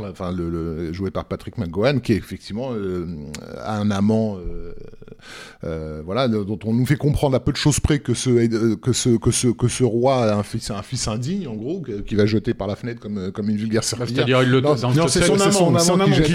là, 0.00 0.08
enfin 0.10 0.32
le, 0.32 0.48
le- 0.50 0.92
joué 0.92 1.10
par 1.10 1.26
Patrick 1.26 1.58
McGowan, 1.58 2.00
qui 2.00 2.12
est 2.14 2.16
effectivement 2.16 2.70
euh, 2.72 3.06
a 3.62 3.78
un 3.78 3.90
amant, 3.90 4.38
euh, 5.64 5.74
euh, 5.74 6.02
voilà, 6.04 6.26
le- 6.26 6.44
dont 6.44 6.58
on 6.64 6.72
nous 6.74 6.86
fait 6.86 6.96
comprendre 6.96 7.34
à 7.36 7.40
peu 7.40 7.50
de 7.52 7.56
choses 7.56 7.80
près 7.80 7.98
que 7.98 8.14
ce 8.14 8.30
euh, 8.30 8.76
que 8.76 8.92
ce 8.92 9.16
que 9.16 9.30
ce 9.30 9.48
que 9.48 9.68
ce 9.68 9.84
roi 9.84 10.16
a 10.24 10.36
un 10.36 10.42
fils 10.42 10.70
un 10.70 10.82
fils 10.82 11.08
indigne 11.08 11.48
en 11.48 11.54
gros, 11.54 11.82
qui 12.06 12.14
va 12.14 12.26
jeter 12.26 12.54
par 12.54 12.66
la 12.68 12.76
fenêtre 12.76 13.00
comme 13.00 13.32
comme 13.32 13.48
une 13.50 13.56
vulgaire 13.56 13.82
serviette. 13.84 14.14
C'est-à-dire, 14.14 14.42
il 14.42 14.50
le 14.50 14.60
Non, 14.96 15.08
c'est 15.08 15.20
son 15.26 15.34
son 15.50 15.66
amant 15.94 16.04
qui 16.04 16.10
jette 16.16 16.28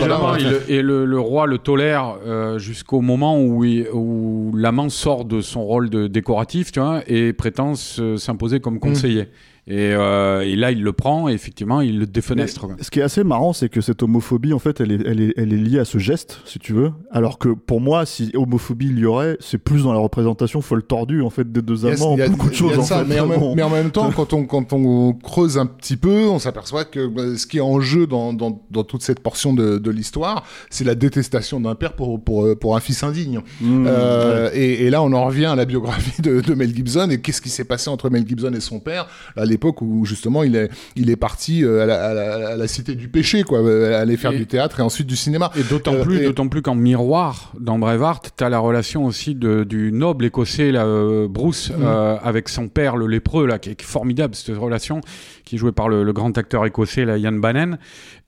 il- 0.67 0.73
et 0.75 0.81
le, 0.81 1.05
le 1.05 1.19
roi 1.19 1.45
le 1.47 1.57
tolère 1.57 2.15
euh, 2.25 2.57
jusqu'au 2.59 3.01
moment 3.01 3.41
où, 3.41 3.63
il- 3.63 3.87
où 3.93 4.51
l'amant 4.55 4.89
sort 4.89 5.25
de 5.25 5.41
son 5.41 5.63
rôle 5.63 5.89
de 5.89 6.07
décoratif, 6.07 6.71
tu 6.71 6.79
vois, 6.79 7.01
et 7.07 7.33
prétend 7.33 7.75
se- 7.75 8.17
s'imposer 8.17 8.59
comme 8.59 8.79
conseiller. 8.79 9.27
Et, 9.69 9.93
euh, 9.93 10.41
et 10.41 10.55
là, 10.55 10.71
il 10.71 10.81
le 10.81 10.91
prend 10.93 11.29
et 11.29 11.33
effectivement, 11.33 11.79
il 11.81 11.99
le 11.99 12.07
défenestre. 12.07 12.61
quoi. 12.67 12.75
Ce 12.81 12.89
qui 12.89 12.99
est 12.99 13.03
assez 13.03 13.23
marrant, 13.23 13.53
c'est 13.53 13.69
que 13.69 13.81
cette 13.81 14.01
homophobie, 14.01 14.51
en 14.51 14.59
fait, 14.59 14.81
elle 14.81 14.91
est, 14.91 14.99
elle, 15.05 15.21
est, 15.21 15.33
elle 15.37 15.53
est 15.53 15.57
liée 15.57 15.77
à 15.79 15.85
ce 15.85 15.99
geste, 15.99 16.39
si 16.45 16.57
tu 16.57 16.73
veux. 16.73 16.91
Alors 17.11 17.37
que 17.37 17.49
pour 17.49 17.79
moi, 17.79 18.05
si 18.07 18.31
homophobie 18.33 18.87
il 18.87 18.97
y 18.99 19.05
aurait, 19.05 19.37
c'est 19.39 19.59
plus 19.59 19.83
dans 19.83 19.93
la 19.93 19.99
représentation 19.99 20.61
folle 20.61 20.81
tordue, 20.83 21.21
en 21.21 21.29
fait, 21.29 21.51
des 21.51 21.61
deux 21.61 21.85
amants, 21.85 22.15
il 22.15 22.19
y 22.19 22.21
a- 22.23 22.29
beaucoup 22.29 22.49
de 22.49 22.55
choses, 22.55 22.79
en 22.79 22.81
ça, 22.83 22.99
fait. 22.99 23.05
mais, 23.13 23.19
en 23.19 23.27
même, 23.27 23.37
vraiment. 23.37 23.55
mais 23.55 23.61
en 23.63 23.69
même 23.69 23.91
temps, 23.91 24.09
quand 24.15 24.33
on, 24.33 24.45
quand 24.45 24.73
on 24.73 25.13
creuse 25.13 25.57
un 25.59 25.67
petit 25.67 25.97
peu, 25.97 26.27
on 26.27 26.39
s'aperçoit 26.39 26.85
que 26.85 27.05
bah, 27.07 27.37
ce 27.37 27.45
qui 27.45 27.57
est 27.57 27.61
en 27.61 27.79
jeu 27.79 28.07
dans, 28.07 28.33
dans, 28.33 28.61
dans 28.71 28.83
toute 28.83 29.03
cette 29.03 29.19
portion 29.19 29.53
de, 29.53 29.77
de 29.77 29.91
l'histoire, 29.91 30.45
c'est 30.71 30.83
la 30.83 30.95
détestation 30.95 31.59
d'un 31.59 31.75
père 31.75 31.93
pour, 31.93 32.19
pour, 32.23 32.57
pour 32.57 32.75
un 32.75 32.79
fils 32.79 33.03
indigne. 33.03 33.41
Mmh, 33.61 33.85
Euh, 33.87 34.49
et, 34.53 34.85
et 34.85 34.89
là, 34.89 35.03
on 35.03 35.13
en 35.13 35.25
revient 35.25 35.45
à 35.45 35.55
la 35.55 35.65
biographie 35.65 36.21
de, 36.23 36.41
de 36.41 36.53
Mel 36.55 36.73
Gibson 36.75 37.07
et 37.11 37.21
qu'est-ce 37.21 37.41
qui 37.41 37.49
s'est 37.49 37.65
passé 37.65 37.89
entre 37.89 38.09
Mel 38.09 38.27
Gibson 38.27 38.51
et 38.53 38.59
son 38.59 38.79
père? 38.79 39.07
À 39.35 39.45
l'époque 39.59 39.81
où 39.81 40.05
justement 40.05 40.43
il 40.43 40.55
est, 40.55 40.69
il 40.95 41.09
est 41.09 41.15
parti 41.17 41.63
euh, 41.65 41.83
à 41.83 41.85
la, 41.85 42.05
à 42.05 42.13
la- 42.13 42.47
à 42.51 42.55
la 42.55 42.67
cité 42.67 42.95
du 42.95 43.09
péché, 43.09 43.43
quoi, 43.43 43.59
euh, 43.59 44.01
aller 44.01 44.15
faire 44.15 44.31
Et- 44.31 44.37
du 44.37 44.47
théâtre 44.47 44.79
et 44.79 44.83
ensuite 44.83 45.05
du 45.07 45.17
cinéma. 45.17 45.51
Et 45.57 45.63
d'autant 45.63 45.95
Euh, 45.95 46.03
plus, 46.03 46.19
et- 46.21 46.25
d'autant 46.25 46.47
plus 46.47 46.61
qu'en 46.61 46.75
miroir, 46.75 47.51
dans 47.59 47.77
Braveheart, 47.77 48.31
t'as 48.37 48.47
la 48.49 48.59
relation 48.59 49.05
aussi 49.05 49.35
de, 49.35 49.63
du 49.65 49.91
noble 49.91 50.25
écossais, 50.25 50.71
là, 50.71 50.85
Bruce, 51.27 51.71
euh, 51.77 52.17
avec 52.23 52.47
son 52.47 52.69
père, 52.69 52.95
le 52.95 53.07
lépreux, 53.07 53.45
là, 53.47 53.59
qui 53.59 53.71
est 53.71 53.81
formidable, 53.81 54.33
cette 54.35 54.55
relation, 54.57 55.01
qui 55.43 55.55
est 55.55 55.57
jouée 55.57 55.71
par 55.73 55.89
le, 55.89 56.03
le 56.03 56.13
grand 56.13 56.37
acteur 56.37 56.65
écossais, 56.65 57.03
là, 57.03 57.17
Ian 57.17 57.33
Bannon, 57.33 57.77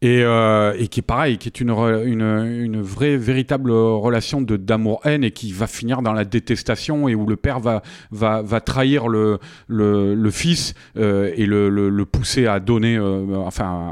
et, 0.02 0.24
euh, 0.24 0.74
et 0.78 0.88
qui 0.88 1.00
est 1.00 1.04
pareil, 1.04 1.38
qui 1.38 1.48
est 1.48 1.62
une, 1.62 1.70
une, 1.70 2.22
une 2.22 2.82
vraie, 2.82 3.18
véritable 3.18 3.72
relation 3.72 4.42
de 4.42 4.58
d'amour-haine 4.58 5.24
et 5.24 5.32
qui 5.32 5.52
va 5.52 5.68
finir 5.68 6.02
dans 6.02 6.14
la 6.14 6.26
détestation 6.26 7.08
et 7.08 7.16
où 7.16 7.26
le 7.28 7.36
père 7.36 7.60
va, 7.60 7.82
va, 8.12 8.42
va 8.42 8.62
trahir 8.62 9.08
le, 9.08 9.40
le, 9.68 10.16
le 10.16 10.32
fils 10.32 10.74
euh, 10.98 11.32
et 11.36 11.46
le, 11.46 11.70
le, 11.70 11.90
le 11.90 12.06
pousser 12.06 12.48
à 12.48 12.60
donner, 12.60 12.98
euh, 12.98 13.36
enfin, 13.38 13.92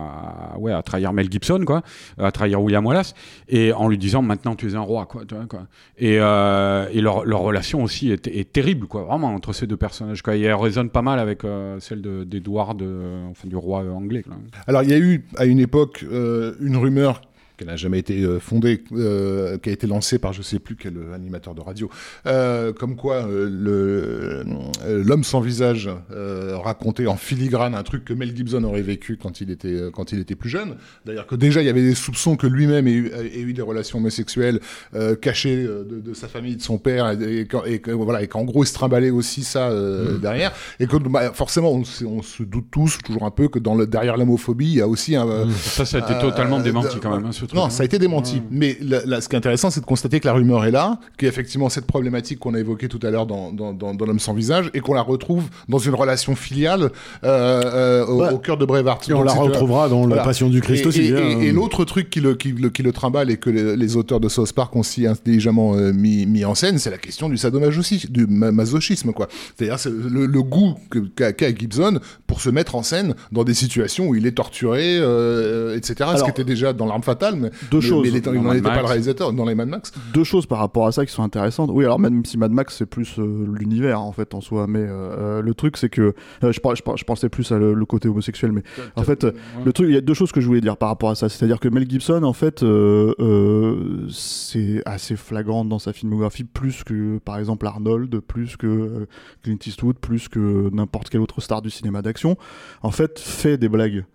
ouais, 0.57 0.71
à 0.73 0.81
trahir 0.81 1.13
Mel 1.13 1.31
Gibson, 1.31 1.63
quoi, 1.65 1.81
à 2.17 2.31
trahir 2.31 2.61
William 2.61 2.85
Wallace, 2.85 3.13
et 3.47 3.71
en 3.73 3.87
lui 3.87 3.97
disant 3.97 4.21
maintenant 4.21 4.55
tu 4.55 4.67
es 4.71 4.75
un 4.75 4.79
roi, 4.81 5.05
quoi. 5.05 5.21
quoi. 5.49 5.67
Et, 5.97 6.17
euh, 6.19 6.87
et 6.91 7.01
leur, 7.01 7.25
leur 7.25 7.41
relation 7.41 7.83
aussi 7.83 8.11
est, 8.11 8.27
est 8.27 8.51
terrible, 8.51 8.87
quoi, 8.87 9.03
vraiment, 9.03 9.27
entre 9.27 9.53
ces 9.53 9.67
deux 9.67 9.77
personnages, 9.77 10.21
quoi. 10.21 10.35
Et 10.35 10.41
elle 10.41 10.55
résonne 10.55 10.89
pas 10.89 11.01
mal 11.03 11.19
avec 11.19 11.43
euh, 11.45 11.79
celle 11.79 12.01
de- 12.01 12.23
d'Edward, 12.23 12.81
euh, 12.81 13.27
enfin, 13.29 13.47
du 13.47 13.55
roi 13.55 13.83
anglais, 13.93 14.23
quoi. 14.23 14.35
Alors, 14.65 14.81
il 14.83 14.89
y 14.89 14.93
a 14.93 14.97
eu 14.97 15.23
à 15.37 15.45
une 15.45 15.59
époque 15.59 15.98
une 16.03 16.77
rumeur 16.77 17.21
qui 17.59 17.65
n'a 17.65 17.75
jamais 17.75 17.99
été 17.99 18.23
euh, 18.23 18.39
fondée, 18.39 18.81
euh, 18.93 19.57
qui 19.59 19.69
a 19.69 19.71
été 19.73 19.85
lancée 19.85 20.17
par 20.17 20.33
je 20.33 20.41
sais 20.41 20.57
plus 20.59 20.75
quel 20.75 20.95
euh, 20.97 21.13
animateur 21.13 21.53
de 21.53 21.61
radio, 21.61 21.89
euh, 22.25 22.73
comme 22.73 22.95
quoi 22.95 23.17
euh, 23.27 23.49
euh, 23.67 25.03
l'homme 25.03 25.23
sans 25.23 25.41
visage 25.41 25.89
euh, 26.11 26.57
racontait 26.57 27.05
en 27.07 27.17
filigrane 27.17 27.75
un 27.75 27.83
truc 27.83 28.05
que 28.05 28.13
Mel 28.13 28.35
Gibson 28.35 28.63
aurait 28.63 28.81
vécu 28.81 29.17
quand 29.21 29.41
il 29.41 29.51
était 29.51 29.77
quand 29.93 30.11
il 30.11 30.19
était 30.19 30.35
plus 30.35 30.49
jeune. 30.49 30.75
D'ailleurs 31.05 31.27
que 31.27 31.35
déjà 31.35 31.61
il 31.61 31.65
y 31.65 31.69
avait 31.69 31.81
des 31.83 31.95
soupçons 31.95 32.35
que 32.35 32.47
lui-même 32.47 32.87
ait, 32.87 32.93
eu- 32.93 33.11
ait 33.13 33.41
eu 33.41 33.53
des 33.53 33.61
relations 33.61 33.97
homosexuelles 33.99 34.59
euh, 34.95 35.15
cachées 35.15 35.63
de, 35.63 35.99
de 36.03 36.13
sa 36.13 36.27
famille, 36.27 36.55
de 36.55 36.61
son 36.61 36.77
père, 36.77 37.09
et, 37.11 37.39
et 37.41 37.45
qu'en- 37.45 37.65
et 37.65 37.81
voilà 37.91 38.23
et 38.23 38.27
qu'en 38.27 38.43
gros 38.45 38.63
il 38.63 38.67
se 38.67 38.73
trimballait 38.73 39.09
aussi 39.09 39.43
ça 39.43 39.69
euh, 39.69 40.17
derrière, 40.17 40.51
et 40.79 40.87
que 40.87 40.97
bah, 40.97 41.33
forcément 41.33 41.71
on, 41.73 41.83
se- 41.83 42.05
on 42.05 42.21
se 42.21 42.43
doute 42.43 42.67
tous 42.71 42.97
toujours 43.03 43.23
un 43.25 43.31
peu 43.31 43.47
que 43.49 43.59
dans 43.59 43.75
le 43.75 43.85
derrière 43.85 44.17
l'homophobie 44.17 44.67
il 44.69 44.75
y 44.77 44.81
a 44.81 44.87
aussi 44.87 45.15
un 45.15 45.27
euh, 45.27 45.45
Ça, 45.49 45.85
ça 45.85 45.97
a 45.97 46.11
été 46.11 46.19
totalement 46.21 46.59
démenti 46.59 46.97
quand 47.01 47.15
même, 47.15 47.25
hein, 47.25 47.31
ce 47.31 47.45
truc. 47.49 47.59
non, 47.59 47.65
hein. 47.65 47.69
ça 47.69 47.83
a 47.83 47.85
été 47.85 47.99
démenti. 47.99 48.35
Ouais. 48.35 48.41
Mais 48.51 48.77
là, 48.81 48.99
là, 49.05 49.21
ce 49.21 49.29
qui 49.29 49.35
est 49.35 49.37
intéressant, 49.37 49.69
c'est 49.69 49.81
de 49.81 49.85
constater 49.85 50.19
que 50.19 50.27
la 50.27 50.33
rumeur 50.33 50.65
est 50.65 50.71
là, 50.71 50.99
qu'effectivement 51.17 51.69
cette 51.69 51.85
problématique 51.85 52.39
qu'on 52.39 52.53
a 52.53 52.59
évoquée 52.59 52.87
tout 52.87 52.99
à 53.03 53.09
l'heure 53.09 53.25
dans, 53.25 53.51
dans, 53.51 53.73
dans, 53.73 53.93
dans 53.93 54.05
L'homme 54.05 54.19
sans 54.19 54.33
visage, 54.33 54.69
et 54.73 54.79
qu'on 54.79 54.93
la 54.93 55.01
retrouve 55.01 55.43
dans 55.67 55.77
une 55.79 55.93
relation 55.95 56.35
filiale 56.35 56.91
euh, 57.23 57.61
euh, 58.03 58.05
au, 58.05 58.19
Ouais. 58.21 58.33
au 58.33 58.37
cœur 58.37 58.57
de 58.57 58.65
Brevard. 58.65 58.99
Et 59.07 59.13
on 59.13 59.17
Donc, 59.19 59.25
la 59.27 59.33
retrouvera 59.33 59.89
dans 59.89 59.99
voilà. 60.01 60.17
La 60.17 60.23
Passion 60.23 60.49
du 60.49 60.61
Christ 60.61 60.83
et, 60.83 60.87
aussi. 60.87 61.01
et- 61.07 61.15
hein. 61.15 61.39
et- 61.41 61.47
et 61.47 61.51
l'autre 61.51 61.85
truc 61.85 62.09
qui 62.09 62.19
le, 62.21 62.35
qui, 62.35 62.51
le, 62.53 62.69
qui 62.69 62.83
le 62.83 62.91
trimballe 62.91 63.29
et 63.31 63.37
que 63.37 63.49
les, 63.49 63.75
les 63.75 63.95
auteurs 63.95 64.19
de 64.19 64.29
South 64.29 64.51
Park 64.53 64.75
ont 64.75 64.83
si 64.83 65.05
intelligemment 65.07 65.75
euh, 65.75 65.91
mis, 65.93 66.25
mis 66.25 66.45
en 66.45 66.55
scène, 66.55 66.77
c'est 66.79 66.89
la 66.91 66.97
question 66.97 67.29
du 67.29 67.37
sadomasochisme, 67.37 68.09
du 68.11 68.25
ma- 68.27 68.51
masochisme, 68.51 69.11
quoi. 69.13 69.27
C'est-à-dire 69.57 69.79
c'est 69.79 69.89
le, 69.91 70.25
le 70.25 70.43
goût 70.43 70.75
qu'a 71.15 71.33
qu'a 71.33 71.53
Gibson 71.53 71.99
pour 72.27 72.41
se 72.41 72.49
mettre 72.49 72.75
en 72.75 72.83
scène 72.83 73.15
dans 73.31 73.43
des 73.43 73.53
situations 73.53 74.07
où 74.07 74.15
il 74.15 74.25
est 74.27 74.31
torturé, 74.33 74.97
euh, 74.99 75.75
etc. 75.77 76.09
ce 76.17 76.23
qui 76.23 76.29
était 76.29 76.43
déjà 76.43 76.73
dans 76.73 76.85
L'Arme 76.85 77.03
Fatale, 77.03 77.35
mais, 77.39 77.49
Deux 77.71 77.77
mais- 77.77 77.81
choses. 77.81 78.11
mais 78.11 78.19
il 78.19 78.31
n'en 78.33 78.41
Mad 78.43 78.57
était 78.57 78.63
pas 78.63 78.69
Max. 78.69 78.81
le 78.81 78.87
réalisateur 78.87 79.33
dans 79.33 79.45
les 79.45 79.55
Mad 79.55 79.67
Max. 79.69 79.91
deux 80.13 80.23
choses 80.23 80.45
par 80.45 80.59
rapport 80.59 80.87
à 80.87 80.91
ça 80.91 81.05
qui 81.05 81.11
sont 81.11 81.23
intéressantes. 81.23 81.69
Oui, 81.73 81.85
alors 81.85 81.99
même 81.99 82.23
si 82.25 82.37
Mad 82.37 82.51
Max 82.51 82.77
c'est 82.77 82.85
plus 82.85 83.17
euh, 83.19 83.47
l'univers 83.57 84.01
en 84.01 84.11
fait 84.11 84.33
en 84.33 84.41
soi, 84.41 84.67
mais 84.67 84.83
euh, 84.87 85.41
le 85.41 85.53
truc 85.53 85.77
c'est 85.77 85.89
que 85.89 86.13
euh, 86.43 86.51
je, 86.51 86.59
par- 86.59 86.75
je, 86.75 86.83
par- 86.83 86.97
je 86.97 87.03
pensais 87.05 87.29
plus 87.29 87.51
à 87.51 87.57
le, 87.57 87.73
le 87.73 87.85
côté 87.85 88.07
homosexuel, 88.09 88.51
mais 88.51 88.63
en 88.95 89.03
fait 89.03 89.23
euh, 89.23 89.31
le 89.65 89.73
truc, 89.73 89.87
il 89.89 89.93
y 89.93 89.97
a 89.97 90.01
deux 90.01 90.13
choses 90.13 90.31
que 90.31 90.41
je 90.41 90.47
voulais 90.47 90.61
dire 90.61 90.77
par 90.77 90.89
rapport 90.89 91.09
à 91.09 91.15
ça, 91.15 91.29
c'est-à-dire 91.29 91.59
que 91.59 91.67
Mel 91.69 91.89
Gibson 91.89 92.23
en 92.23 92.33
fait 92.33 92.63
euh, 92.63 93.13
euh, 93.19 94.07
c'est 94.09 94.81
assez 94.85 95.15
flagrant 95.15 95.65
dans 95.65 95.79
sa 95.79 95.93
filmographie 95.93 96.43
plus 96.43 96.83
que 96.83 97.17
par 97.19 97.37
exemple 97.37 97.65
Arnold, 97.67 98.19
plus 98.19 98.57
que 98.57 98.67
euh, 98.67 99.05
Clint 99.43 99.57
Eastwood, 99.65 99.97
plus 99.99 100.27
que 100.27 100.69
n'importe 100.73 101.09
quelle 101.09 101.21
autre 101.21 101.41
star 101.41 101.61
du 101.61 101.69
cinéma 101.69 102.01
d'action, 102.01 102.37
en 102.81 102.91
fait 102.91 103.19
fait 103.19 103.57
des 103.57 103.69
blagues 103.69 104.05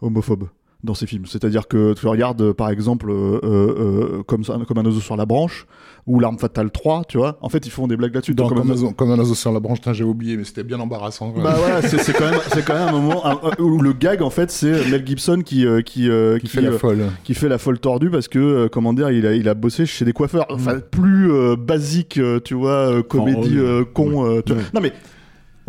homophobes 0.00 0.48
dans 0.82 0.94
ses 0.94 1.06
films. 1.06 1.26
C'est-à-dire 1.26 1.68
que 1.68 1.94
tu 1.94 2.06
regardes 2.06 2.40
euh, 2.40 2.54
par 2.54 2.70
exemple 2.70 3.10
euh, 3.10 3.40
euh, 3.44 4.22
comme, 4.26 4.42
un 4.48 4.84
oiseau 4.86 5.00
sur 5.00 5.16
la 5.16 5.26
branche 5.26 5.66
ou 6.06 6.18
l'arme 6.18 6.38
fatale 6.38 6.70
3, 6.70 7.04
tu 7.06 7.18
vois. 7.18 7.38
En 7.42 7.50
fait, 7.50 7.66
ils 7.66 7.70
font 7.70 7.86
des 7.86 7.96
blagues 7.96 8.14
là-dessus. 8.14 8.34
Comme, 8.34 8.48
comme- 8.48 8.70
un, 8.70 8.92
comme 8.92 9.10
un 9.10 9.18
oiseau 9.18 9.34
sur 9.34 9.52
la 9.52 9.60
branche, 9.60 9.78
j'ai 9.92 10.04
oublié, 10.04 10.36
mais 10.36 10.44
c'était 10.44 10.64
bien 10.64 10.80
embarrassant. 10.80 11.32
bah 11.36 11.54
voilà, 11.58 11.82
c'est 11.82 12.12
quand 12.14 12.30
même 12.30 12.40
c'est 12.52 12.64
quand 12.64 12.74
même 12.74 12.88
un 12.88 12.92
moment 12.92 13.26
un- 13.26 13.38
où 13.58 13.80
le 13.80 13.92
gag 13.92 14.22
en 14.22 14.30
fait 14.30 14.50
c'est 14.50 14.88
Mel 14.90 15.06
Gibson 15.06 15.42
qui 15.44 15.66
euh, 15.66 15.82
qui 15.82 16.08
qui 16.40 16.46
fait 16.48 16.60
la 16.62 16.72
folle. 16.72 16.98
qui 17.24 17.34
fait 17.34 17.48
la 17.48 17.58
folle 17.58 17.78
tordue 17.78 18.10
parce 18.10 18.28
que 18.28 18.68
comment 18.68 18.92
dire 18.92 19.10
il 19.10 19.26
a 19.26 19.34
il 19.34 19.48
a 19.48 19.54
bossé 19.54 19.84
chez 19.86 20.04
des 20.04 20.12
coiffeurs 20.12 20.46
enfin 20.50 20.80
plus 20.80 21.30
euh, 21.32 21.56
basique 21.56 22.18
tu 22.44 22.54
vois 22.54 23.02
comédie 23.02 23.58
euh, 23.58 23.84
con 23.84 24.04
tu 24.04 24.12
vois. 24.12 24.62
ouais. 24.62 24.68
non 24.74 24.80
mais 24.80 24.92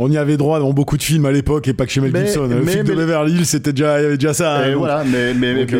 On 0.03 0.09
y 0.09 0.17
avait 0.17 0.35
droit 0.35 0.57
dans 0.59 0.73
beaucoup 0.73 0.97
de 0.97 1.03
films 1.03 1.27
à 1.27 1.31
l'époque 1.31 1.67
et 1.67 1.73
pas 1.73 1.85
que 1.85 1.91
chez 1.91 2.01
Mel 2.01 2.11
Mais- 2.11 2.25
Gibson. 2.25 2.47
Le 2.47 2.61
mais- 2.63 2.71
film 2.71 2.85
de 2.85 2.95
Beverly 2.95 3.33
Hills, 3.33 3.45
c'était 3.45 3.71
déjà, 3.71 3.99
il 3.99 4.03
y 4.03 4.05
avait 4.07 4.17
déjà 4.17 4.33
ça. 4.33 4.67
Et 4.67 4.71
hein, 4.73 4.75
voilà, 4.75 5.03
mais, 5.03 5.35
mais, 5.35 5.53
donc, 5.65 5.71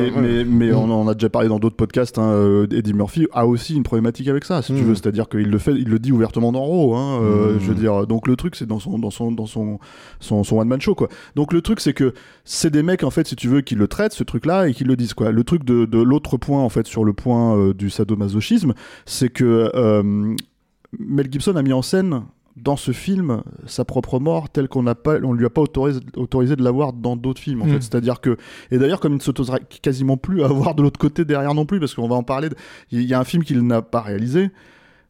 mais, 0.47 0.69
euh, 0.69 0.75
on 0.77 0.85
Mm. 0.87 0.91
en 0.91 1.07
a 1.07 1.13
déjà 1.15 1.29
parlé 1.29 1.47
dans 1.47 1.57
d'autres 1.57 1.75
podcasts. 1.75 2.19
Hein, 2.19 2.29
euh, 2.29 2.67
Eddie 2.71 2.93
Murphy 2.93 3.25
a 3.33 3.47
aussi 3.47 3.75
une 3.75 3.81
problématique 3.81 4.27
avec 4.27 4.45
ça, 4.45 4.61
si 4.61 4.75
tu 4.75 4.81
Mm. 4.83 4.85
veux. 4.85 4.95
C'est-à-dire 4.95 5.27
qu'il 5.27 5.49
le 5.49 5.57
fait, 5.57 5.71
il 5.73 5.89
le 5.89 5.97
dit 5.97 6.11
ouvertement 6.11 6.51
dans 6.51 6.61
Raw. 6.63 6.95
Hein, 6.95 7.19
euh, 7.23 7.55
Mm. 7.55 7.59
Je 7.61 7.65
veux 7.69 7.75
dire, 7.75 8.05
donc 8.05 8.27
le 8.27 8.35
truc, 8.35 8.55
c'est 8.55 8.67
dans 8.67 8.79
son, 8.79 8.99
dans 8.99 9.09
son, 9.09 9.31
dans 9.31 9.47
son, 9.47 9.79
son, 10.19 10.43
son 10.43 10.57
one 10.59 10.67
man 10.67 10.79
show, 10.79 10.93
quoi. 10.93 11.07
Donc 11.35 11.51
le 11.51 11.61
truc, 11.61 11.79
c'est 11.79 11.93
que 11.93 12.13
c'est 12.45 12.69
des 12.69 12.83
mecs, 12.83 13.03
en 13.03 13.09
fait, 13.09 13.27
si 13.27 13.35
tu 13.35 13.47
veux, 13.47 13.61
qui 13.61 13.73
le 13.73 13.87
traitent 13.87 14.13
ce 14.13 14.23
truc-là 14.23 14.67
et 14.67 14.73
qui 14.73 14.83
le 14.83 14.95
disent, 14.95 15.15
quoi. 15.15 15.31
Le 15.31 15.43
truc 15.43 15.63
de, 15.63 15.85
de 15.85 15.99
l'autre 15.99 16.37
point, 16.37 16.59
en 16.61 16.69
fait, 16.69 16.85
sur 16.85 17.03
le 17.05 17.13
point 17.13 17.57
euh, 17.57 17.73
du 17.73 17.89
sadomasochisme, 17.89 18.73
c'est 19.07 19.29
que 19.29 19.71
Mel 20.99 21.27
Gibson 21.31 21.55
a 21.55 21.61
mis 21.63 21.73
en 21.73 21.81
scène 21.81 22.21
dans 22.57 22.75
ce 22.75 22.91
film 22.91 23.43
sa 23.65 23.85
propre 23.85 24.19
mort 24.19 24.49
telle 24.49 24.67
qu'on 24.67 24.83
n'a 24.83 24.95
pas 24.95 25.17
on 25.23 25.33
lui 25.33 25.45
a 25.45 25.49
pas 25.49 25.61
autorisé, 25.61 25.99
autorisé 26.17 26.55
de 26.55 26.63
l'avoir 26.63 26.93
dans 26.93 27.15
d'autres 27.15 27.41
films 27.41 27.61
en 27.61 27.65
Mm. 27.65 27.73
fait 27.73 27.81
c'est 27.83 27.95
à 27.95 28.01
dire 28.01 28.19
que 28.21 28.37
et 28.71 28.77
d'ailleurs 28.77 28.99
comme 28.99 29.13
il 29.13 29.17
ne 29.17 29.21
s'autorisera 29.21 29.59
quasiment 29.59 30.17
plus 30.17 30.43
à 30.43 30.47
avoir 30.47 30.75
de 30.75 30.81
l'autre 30.83 30.99
côté 30.99 31.23
derrière 31.25 31.53
non 31.53 31.65
plus 31.65 31.79
parce 31.79 31.93
qu'on 31.93 32.07
va 32.09 32.15
en 32.15 32.23
parler 32.23 32.49
il 32.91 33.03
y 33.03 33.13
a 33.13 33.19
un 33.19 33.23
film 33.23 33.43
qu'il 33.43 33.61
n'a 33.65 33.81
pas 33.81 34.01
réalisé 34.01 34.51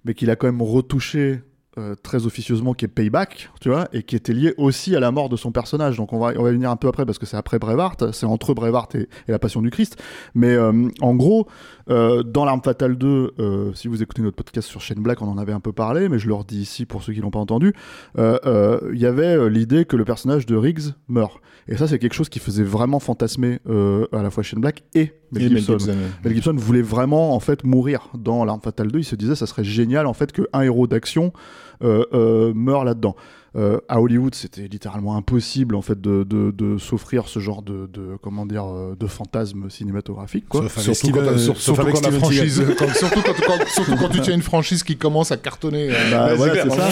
mais 0.05 0.13
qu'il 0.13 0.29
a 0.29 0.35
quand 0.35 0.47
même 0.47 0.61
retouché 0.61 1.41
euh, 1.77 1.95
très 2.03 2.25
officieusement 2.25 2.73
qui 2.73 2.83
est 2.83 2.89
Payback, 2.89 3.49
tu 3.61 3.69
vois, 3.69 3.87
et 3.93 4.03
qui 4.03 4.17
était 4.17 4.33
lié 4.33 4.53
aussi 4.57 4.93
à 4.93 4.99
la 4.99 5.09
mort 5.09 5.29
de 5.29 5.37
son 5.37 5.53
personnage. 5.53 5.95
Donc 5.95 6.11
on 6.11 6.19
va, 6.19 6.33
on 6.35 6.43
va 6.43 6.49
y 6.49 6.51
venir 6.51 6.69
un 6.69 6.75
peu 6.75 6.89
après 6.89 7.05
parce 7.05 7.17
que 7.17 7.25
c'est 7.25 7.37
après 7.37 7.59
Brevard, 7.59 7.95
c'est 8.11 8.25
entre 8.25 8.53
Brevard 8.53 8.89
et, 8.93 9.03
et 9.03 9.31
la 9.31 9.39
Passion 9.39 9.61
du 9.61 9.69
Christ. 9.69 9.95
Mais 10.35 10.49
euh, 10.53 10.89
en 10.99 11.15
gros, 11.15 11.47
euh, 11.91 12.23
dans 12.23 12.45
L'Arme 12.45 12.61
Fatale 12.63 12.97
2, 12.97 13.33
euh, 13.39 13.73
si 13.73 13.87
vous 13.87 14.01
écoutez 14.01 14.21
notre 14.21 14.35
podcast 14.37 14.67
sur 14.67 14.81
Shane 14.81 14.99
Black, 15.01 15.21
on 15.21 15.27
en 15.27 15.37
avait 15.37 15.51
un 15.53 15.59
peu 15.59 15.73
parlé, 15.73 16.09
mais 16.09 16.17
je 16.19 16.27
le 16.27 16.33
redis 16.33 16.59
ici 16.61 16.85
pour 16.85 17.03
ceux 17.03 17.13
qui 17.13 17.19
l'ont 17.19 17.31
pas 17.31 17.39
entendu. 17.39 17.73
euh, 18.17 18.39
euh, 18.45 18.91
Il 18.93 18.99
y 18.99 19.05
avait 19.05 19.49
l'idée 19.49 19.85
que 19.85 19.95
le 19.95 20.05
personnage 20.05 20.45
de 20.45 20.55
Riggs 20.55 20.93
meurt. 21.07 21.39
Et 21.67 21.77
ça, 21.77 21.87
c'est 21.87 21.99
quelque 21.99 22.13
chose 22.13 22.29
qui 22.29 22.39
faisait 22.39 22.63
vraiment 22.63 22.99
fantasmer 22.99 23.59
à 23.67 24.21
la 24.23 24.29
fois 24.31 24.41
Shane 24.43 24.61
Black 24.61 24.83
et 24.95 25.13
Mel 25.31 25.57
Gibson. 25.57 25.77
Mel 26.23 26.33
Gibson 26.33 26.55
voulait 26.55 26.81
vraiment 26.81 27.35
en 27.35 27.39
fait 27.39 27.63
mourir 27.63 28.09
dans 28.17 28.45
L'Arme 28.45 28.61
Fatale 28.61 28.91
2. 28.91 28.99
Il 28.99 29.03
se 29.03 29.15
disait 29.15 29.35
ça 29.35 29.45
serait 29.45 29.63
génial 29.63 30.07
en 30.07 30.13
fait 30.13 30.31
qu'un 30.31 30.61
héros 30.61 30.87
d'action 30.87 31.33
meure 31.81 32.83
là-dedans. 32.83 33.15
Euh, 33.57 33.79
à 33.89 33.99
Hollywood, 33.99 34.33
c'était 34.33 34.65
littéralement 34.69 35.17
impossible 35.17 35.75
en 35.75 35.81
fait 35.81 35.99
de, 35.99 36.23
de, 36.23 36.51
de 36.51 36.77
s'offrir 36.77 37.27
ce 37.27 37.39
genre 37.39 37.61
de, 37.61 37.85
de 37.91 38.15
comment 38.21 38.45
dire 38.45 38.63
euh, 38.65 38.95
de 38.97 39.07
fantasme 39.07 39.69
cinématographique 39.69 40.45
quoi. 40.47 40.61
Sauf 40.69 40.79
Surtout, 40.97 41.11
quand, 41.19 41.37
sur- 41.37 41.57
sauf 41.57 41.75
surtout 41.75 41.91
quand 41.91 42.01
la 42.05 42.11
franchise, 42.17 42.63
quand- 42.77 42.87
surtout, 42.95 43.21
quand, 43.21 43.33
quand- 43.45 43.67
surtout 43.67 43.95
quand 43.99 44.07
tu 44.07 44.21
tiens 44.21 44.35
une 44.35 44.41
franchise 44.41 44.83
qui 44.83 44.95
commence 44.95 45.33
à 45.33 45.37
cartonner. 45.37 45.89
euh, 45.91 46.11
Bah, 46.11 46.33
voilà, 46.35 46.69
ça. 46.69 46.89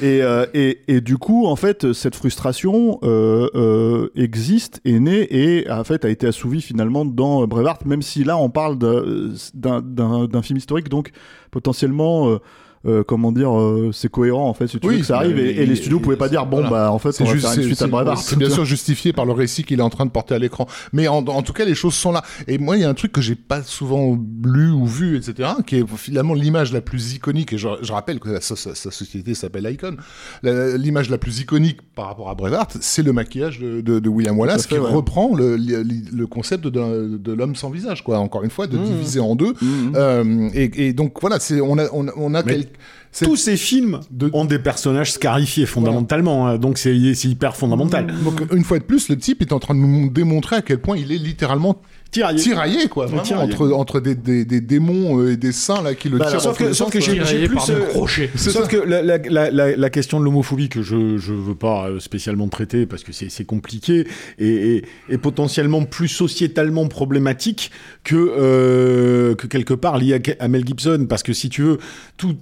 Et, 0.00 0.22
euh, 0.22 0.46
et, 0.54 0.80
et 0.88 1.02
du 1.02 1.18
coup, 1.18 1.44
en 1.46 1.56
fait, 1.56 1.92
cette 1.92 2.14
frustration 2.14 2.98
euh, 3.02 3.50
euh, 3.54 4.08
existe, 4.16 4.80
est 4.86 5.00
née 5.00 5.26
et 5.30 5.70
en 5.70 5.84
fait 5.84 6.06
a 6.06 6.08
été 6.08 6.26
assouvie 6.26 6.62
finalement 6.62 7.04
dans 7.04 7.46
Brevard, 7.46 7.80
même 7.84 8.00
si 8.00 8.24
là 8.24 8.38
on 8.38 8.48
parle 8.48 8.78
de- 8.78 9.34
d'un- 9.52 9.82
d'un 9.82 10.24
d'un 10.26 10.40
film 10.40 10.56
historique, 10.56 10.88
donc 10.88 11.10
potentiellement. 11.50 12.38
Euh, 12.86 13.02
comment 13.02 13.32
dire, 13.32 13.58
euh, 13.58 13.90
c'est 13.92 14.10
cohérent 14.10 14.48
en 14.48 14.54
fait, 14.54 14.66
si 14.68 14.78
tu 14.78 14.86
Oui, 14.86 14.94
veux 14.94 15.00
que 15.00 15.06
ça 15.06 15.16
arrive, 15.16 15.38
et, 15.38 15.50
et 15.62 15.66
les 15.66 15.76
studios 15.76 15.98
pouvaient 16.00 16.16
pas 16.16 16.28
dire 16.28 16.46
bon 16.46 16.58
voilà. 16.58 16.70
bah 16.70 16.92
en 16.92 16.98
fait 16.98 17.12
C'est 17.12 17.26
juste- 17.26 17.46
faire 17.46 17.54
une 17.54 17.62
c'est- 17.62 17.66
suite 17.66 17.82
à 17.82 17.86
Brevard. 17.88 18.18
C'est 18.18 18.36
bien 18.36 18.50
sûr 18.50 18.64
justifié 18.64 19.12
par 19.12 19.24
le 19.26 19.32
récit 19.32 19.64
qu'il 19.64 19.80
est 19.80 19.82
en 19.82 19.90
train 19.90 20.06
de 20.06 20.10
porter 20.10 20.34
à 20.34 20.38
l'écran. 20.38 20.66
Mais 20.92 21.08
en, 21.08 21.18
en 21.26 21.42
tout 21.42 21.52
cas, 21.52 21.64
les 21.64 21.74
choses 21.74 21.94
sont 21.94 22.12
là. 22.12 22.22
Et 22.46 22.58
moi, 22.58 22.76
il 22.76 22.82
y 22.82 22.84
a 22.84 22.88
un 22.88 22.94
truc 22.94 23.12
que 23.12 23.20
j'ai 23.20 23.34
pas 23.34 23.62
souvent 23.62 24.18
lu 24.44 24.70
ou 24.70 24.86
vu, 24.86 25.16
etc., 25.16 25.50
qui 25.66 25.76
est 25.76 25.84
finalement 25.96 26.34
l'image 26.34 26.72
la 26.72 26.80
plus 26.80 27.14
iconique. 27.14 27.52
Et 27.52 27.58
je, 27.58 27.68
je 27.82 27.92
rappelle 27.92 28.20
que 28.20 28.40
sa, 28.40 28.54
sa- 28.56 28.74
sa 28.74 28.90
société 28.90 29.34
s'appelle 29.34 29.68
Icon. 29.70 29.96
L'image 30.42 31.10
la 31.10 31.18
plus 31.18 31.40
iconique 31.40 31.78
par 31.94 32.06
rapport 32.06 32.30
à 32.30 32.34
Brevard, 32.34 32.68
c'est 32.80 33.02
le 33.02 33.12
maquillage 33.12 33.58
de, 33.58 33.80
de- 33.80 33.98
de 33.98 34.08
William 34.08 34.38
Wallace 34.38 34.66
fait, 34.66 34.76
qui 34.76 34.80
ouais. 34.80 34.90
reprend 34.90 35.34
le, 35.34 35.56
le- 35.56 35.82
le 35.82 36.26
concept 36.26 36.66
de, 36.66 37.16
de 37.16 37.32
l'homme 37.32 37.54
sans 37.56 37.70
visage, 37.70 38.04
quoi. 38.04 38.18
Encore 38.18 38.44
une 38.44 38.50
fois, 38.50 38.66
de 38.66 38.78
Mmh. 38.78 38.84
diviser 38.84 39.20
en 39.20 39.34
deux. 39.34 39.54
Mhm. 39.60 39.92
Euh, 39.96 40.48
et, 40.54 40.88
et 40.88 40.92
donc 40.92 41.20
voilà, 41.20 41.40
c'est 41.40 41.60
on 41.60 41.78
a 41.78 41.86
on 41.92 42.06
a, 42.08 42.12
on 42.16 42.34
a 42.34 42.42
Mais 42.44 42.52
quel- 42.52 42.66
c'est- 43.12 43.24
Tous 43.24 43.36
ces 43.36 43.56
films 43.56 44.00
De- 44.10 44.30
ont 44.32 44.44
des 44.44 44.58
personnages 44.58 45.12
scarifiés 45.12 45.66
fondamentalement, 45.66 46.46
hein, 46.48 46.58
donc 46.58 46.78
c'est 46.78 47.14
c'est 47.14 47.28
hyper 47.28 47.56
fondamental. 47.56 48.06
Donc 48.24 48.42
une 48.52 48.64
fois 48.64 48.78
de 48.78 48.84
plus, 48.84 49.08
le 49.08 49.16
type 49.16 49.40
est 49.42 49.52
en 49.52 49.58
train 49.58 49.74
de 49.74 49.80
nous 49.80 50.10
démontrer 50.10 50.56
à 50.56 50.62
quel 50.62 50.78
point 50.78 50.96
il 50.96 51.10
est 51.12 51.18
littéralement 51.18 51.80
Tiraillé. 52.10 52.38
tiraillé, 52.40 52.88
quoi, 52.88 53.04
vraiment, 53.04 53.20
Tiraillé. 53.22 53.52
entre 53.52 53.70
entre 53.72 54.00
des, 54.00 54.14
des, 54.14 54.46
des 54.46 54.62
démons 54.62 55.20
euh, 55.20 55.32
et 55.32 55.36
des 55.36 55.52
saints 55.52 55.82
là 55.82 55.94
qui 55.94 56.08
le 56.08 56.16
Bah, 56.16 56.30
tirent. 56.30 56.40
sauf 56.40 56.56
que, 56.56 56.64
les 56.64 56.72
sauf 56.72 56.90
que 56.90 57.00
j'ai 57.00 57.46
plus 57.46 57.58
euh, 57.68 57.86
crochets. 57.88 58.30
C'est 58.34 58.48
Sauf 58.50 58.62
ça. 58.62 58.68
que 58.68 58.76
la, 58.78 59.02
la, 59.02 59.18
la, 59.18 59.50
la, 59.50 59.76
la 59.76 59.90
question 59.90 60.18
de 60.18 60.24
l'homophobie 60.24 60.70
que 60.70 60.80
je 60.82 61.18
je 61.18 61.34
veux 61.34 61.54
pas 61.54 61.88
euh, 61.90 62.00
spécialement 62.00 62.48
traiter 62.48 62.86
parce 62.86 63.04
que 63.04 63.12
c'est 63.12 63.28
c'est 63.30 63.44
compliqué 63.44 64.06
et, 64.38 64.76
et, 64.76 64.84
et 65.10 65.18
potentiellement 65.18 65.84
plus 65.84 66.08
sociétalement 66.08 66.88
problématique 66.88 67.70
que 68.04 68.16
euh, 68.16 69.34
que 69.34 69.46
quelque 69.46 69.74
part 69.74 69.98
lié 69.98 70.14
à, 70.40 70.44
à 70.44 70.48
Mel 70.48 70.66
Gibson 70.66 71.04
parce 71.08 71.22
que 71.22 71.34
si 71.34 71.50
tu 71.50 71.60
veux 71.62 71.78
tout 72.16 72.36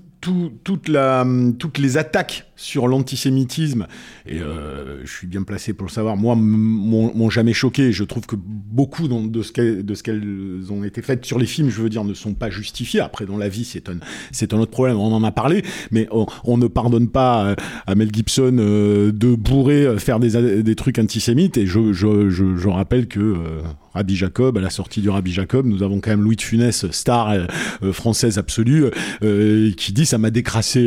toutes 0.65 1.79
les 1.79 1.97
attaques 1.97 2.51
sur 2.57 2.89
l'antisémitisme, 2.89 3.87
et 4.27 4.41
euh, 4.41 5.05
je 5.05 5.13
suis 5.13 5.27
bien 5.27 5.43
placé 5.43 5.75
pour 5.75 5.87
le 5.87 5.93
savoir, 5.93 6.17
moi, 6.17 6.35
m'ont 6.37 7.31
jamais 7.31 7.53
choqué. 7.53 7.93
Je 7.93 8.05
trouve 8.05 8.27
que 8.27 8.37
beaucoup 8.37 9.09
de 9.09 9.43
ce 9.43 9.53
qu'elles 9.53 10.73
ont 10.73 10.85
été 10.85 11.03
faites 11.03 11.25
sur 11.25 11.39
les 11.39 11.47
films, 11.47 11.71
je 11.71 11.83
veux 11.83 11.91
dire, 11.91 12.05
ne 12.05 12.15
sont 12.15 12.35
pas 12.35 12.51
justifiées. 12.51 13.01
Après, 13.01 13.27
dans 13.27 13.37
la 13.37 13.49
vie, 13.49 13.65
c'est 13.65 13.89
un, 13.89 14.59
autre 14.59 14.71
problème. 14.71 14.97
On 14.97 15.13
en 15.13 15.23
a 15.23 15.33
parlé, 15.33 15.63
mais 15.91 16.09
on, 16.11 16.57
ne 16.57 16.67
pardonne 16.67 17.09
pas 17.09 17.53
à, 17.53 17.57
à 17.87 17.95
Mel 17.95 18.11
Gibson 18.13 18.57
euh, 18.59 19.13
de 19.13 19.35
bourrer, 19.35 19.87
euh, 19.87 19.99
faire 19.99 20.21
des, 20.21 20.75
trucs 20.75 20.99
antisémites. 20.99 21.57
Et 21.57 21.67
je, 21.67 22.69
rappelle 22.69 23.07
que 23.07 23.21
euh, 23.21 23.63
Rabbi 23.97 24.15
Jacob, 24.15 24.59
à 24.59 24.61
la 24.61 24.69
sortie 24.69 25.01
du 25.01 25.09
Rabbi 25.09 25.33
Jacob, 25.33 25.65
nous 25.65 25.83
avons 25.83 26.01
quand 26.01 26.11
même 26.11 26.23
Louis 26.23 26.37
de 26.37 26.43
Funès, 26.43 26.85
star 26.91 27.31
euh, 27.31 27.47
euh, 27.83 27.93
française 27.95 28.37
absolue, 28.37 28.85
euh, 29.25 29.71
qui 29.75 29.95
dit 29.95 30.05
ça 30.05 30.19
m'a 30.19 30.31
décrassé 30.31 30.83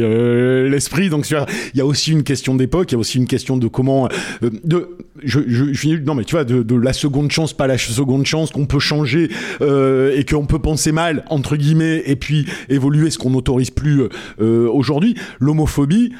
l'esprit. 0.69 1.09
Donc 1.09 1.27
il 1.29 1.43
y 1.73 1.81
a 1.81 1.85
aussi 1.85 2.11
une 2.11 2.21
question 2.21 2.53
d'époque, 2.53 2.91
il 2.91 2.95
y 2.95 2.97
a 2.97 2.99
aussi 2.99 3.17
une 3.17 3.25
question 3.25 3.57
de 3.57 3.67
comment, 3.67 4.09
de, 4.41 4.89
je, 5.23 5.39
je, 5.47 5.95
non 5.97 6.13
mais 6.13 6.23
tu 6.23 6.35
vois, 6.35 6.43
de, 6.43 6.75
la 6.75 6.93
seconde 6.93 7.31
chance, 7.31 7.51
pas 7.53 7.65
la 7.65 7.79
seconde 7.79 8.27
chance, 8.27 8.51
qu'on 8.51 8.67
peut 8.67 8.79
changer 8.79 9.29
et 9.61 10.25
qu'on 10.25 10.45
peut 10.45 10.59
penser 10.59 10.91
mal 10.91 11.25
entre 11.29 11.55
guillemets, 11.55 12.03
et 12.05 12.15
puis 12.15 12.45
évoluer 12.69 13.09
ce 13.09 13.17
qu'on 13.17 13.31
n'autorise 13.31 13.71
plus 13.71 14.03
aujourd'hui. 14.39 15.15
L'homophobie. 15.39 16.13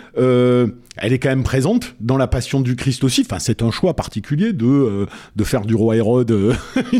Elle 1.01 1.13
est 1.13 1.19
quand 1.19 1.29
même 1.29 1.43
présente 1.43 1.95
dans 1.99 2.17
la 2.17 2.27
Passion 2.27 2.61
du 2.61 2.75
Christ 2.75 3.03
aussi. 3.03 3.21
Enfin, 3.25 3.39
c'est 3.39 3.61
un 3.61 3.71
choix 3.71 3.95
particulier 3.95 4.53
de 4.53 4.65
euh, 4.65 5.05
de 5.35 5.43
faire 5.43 5.61
du 5.65 5.75
roi 5.75 5.95
Hérode, 5.95 6.31
euh, 6.31 6.53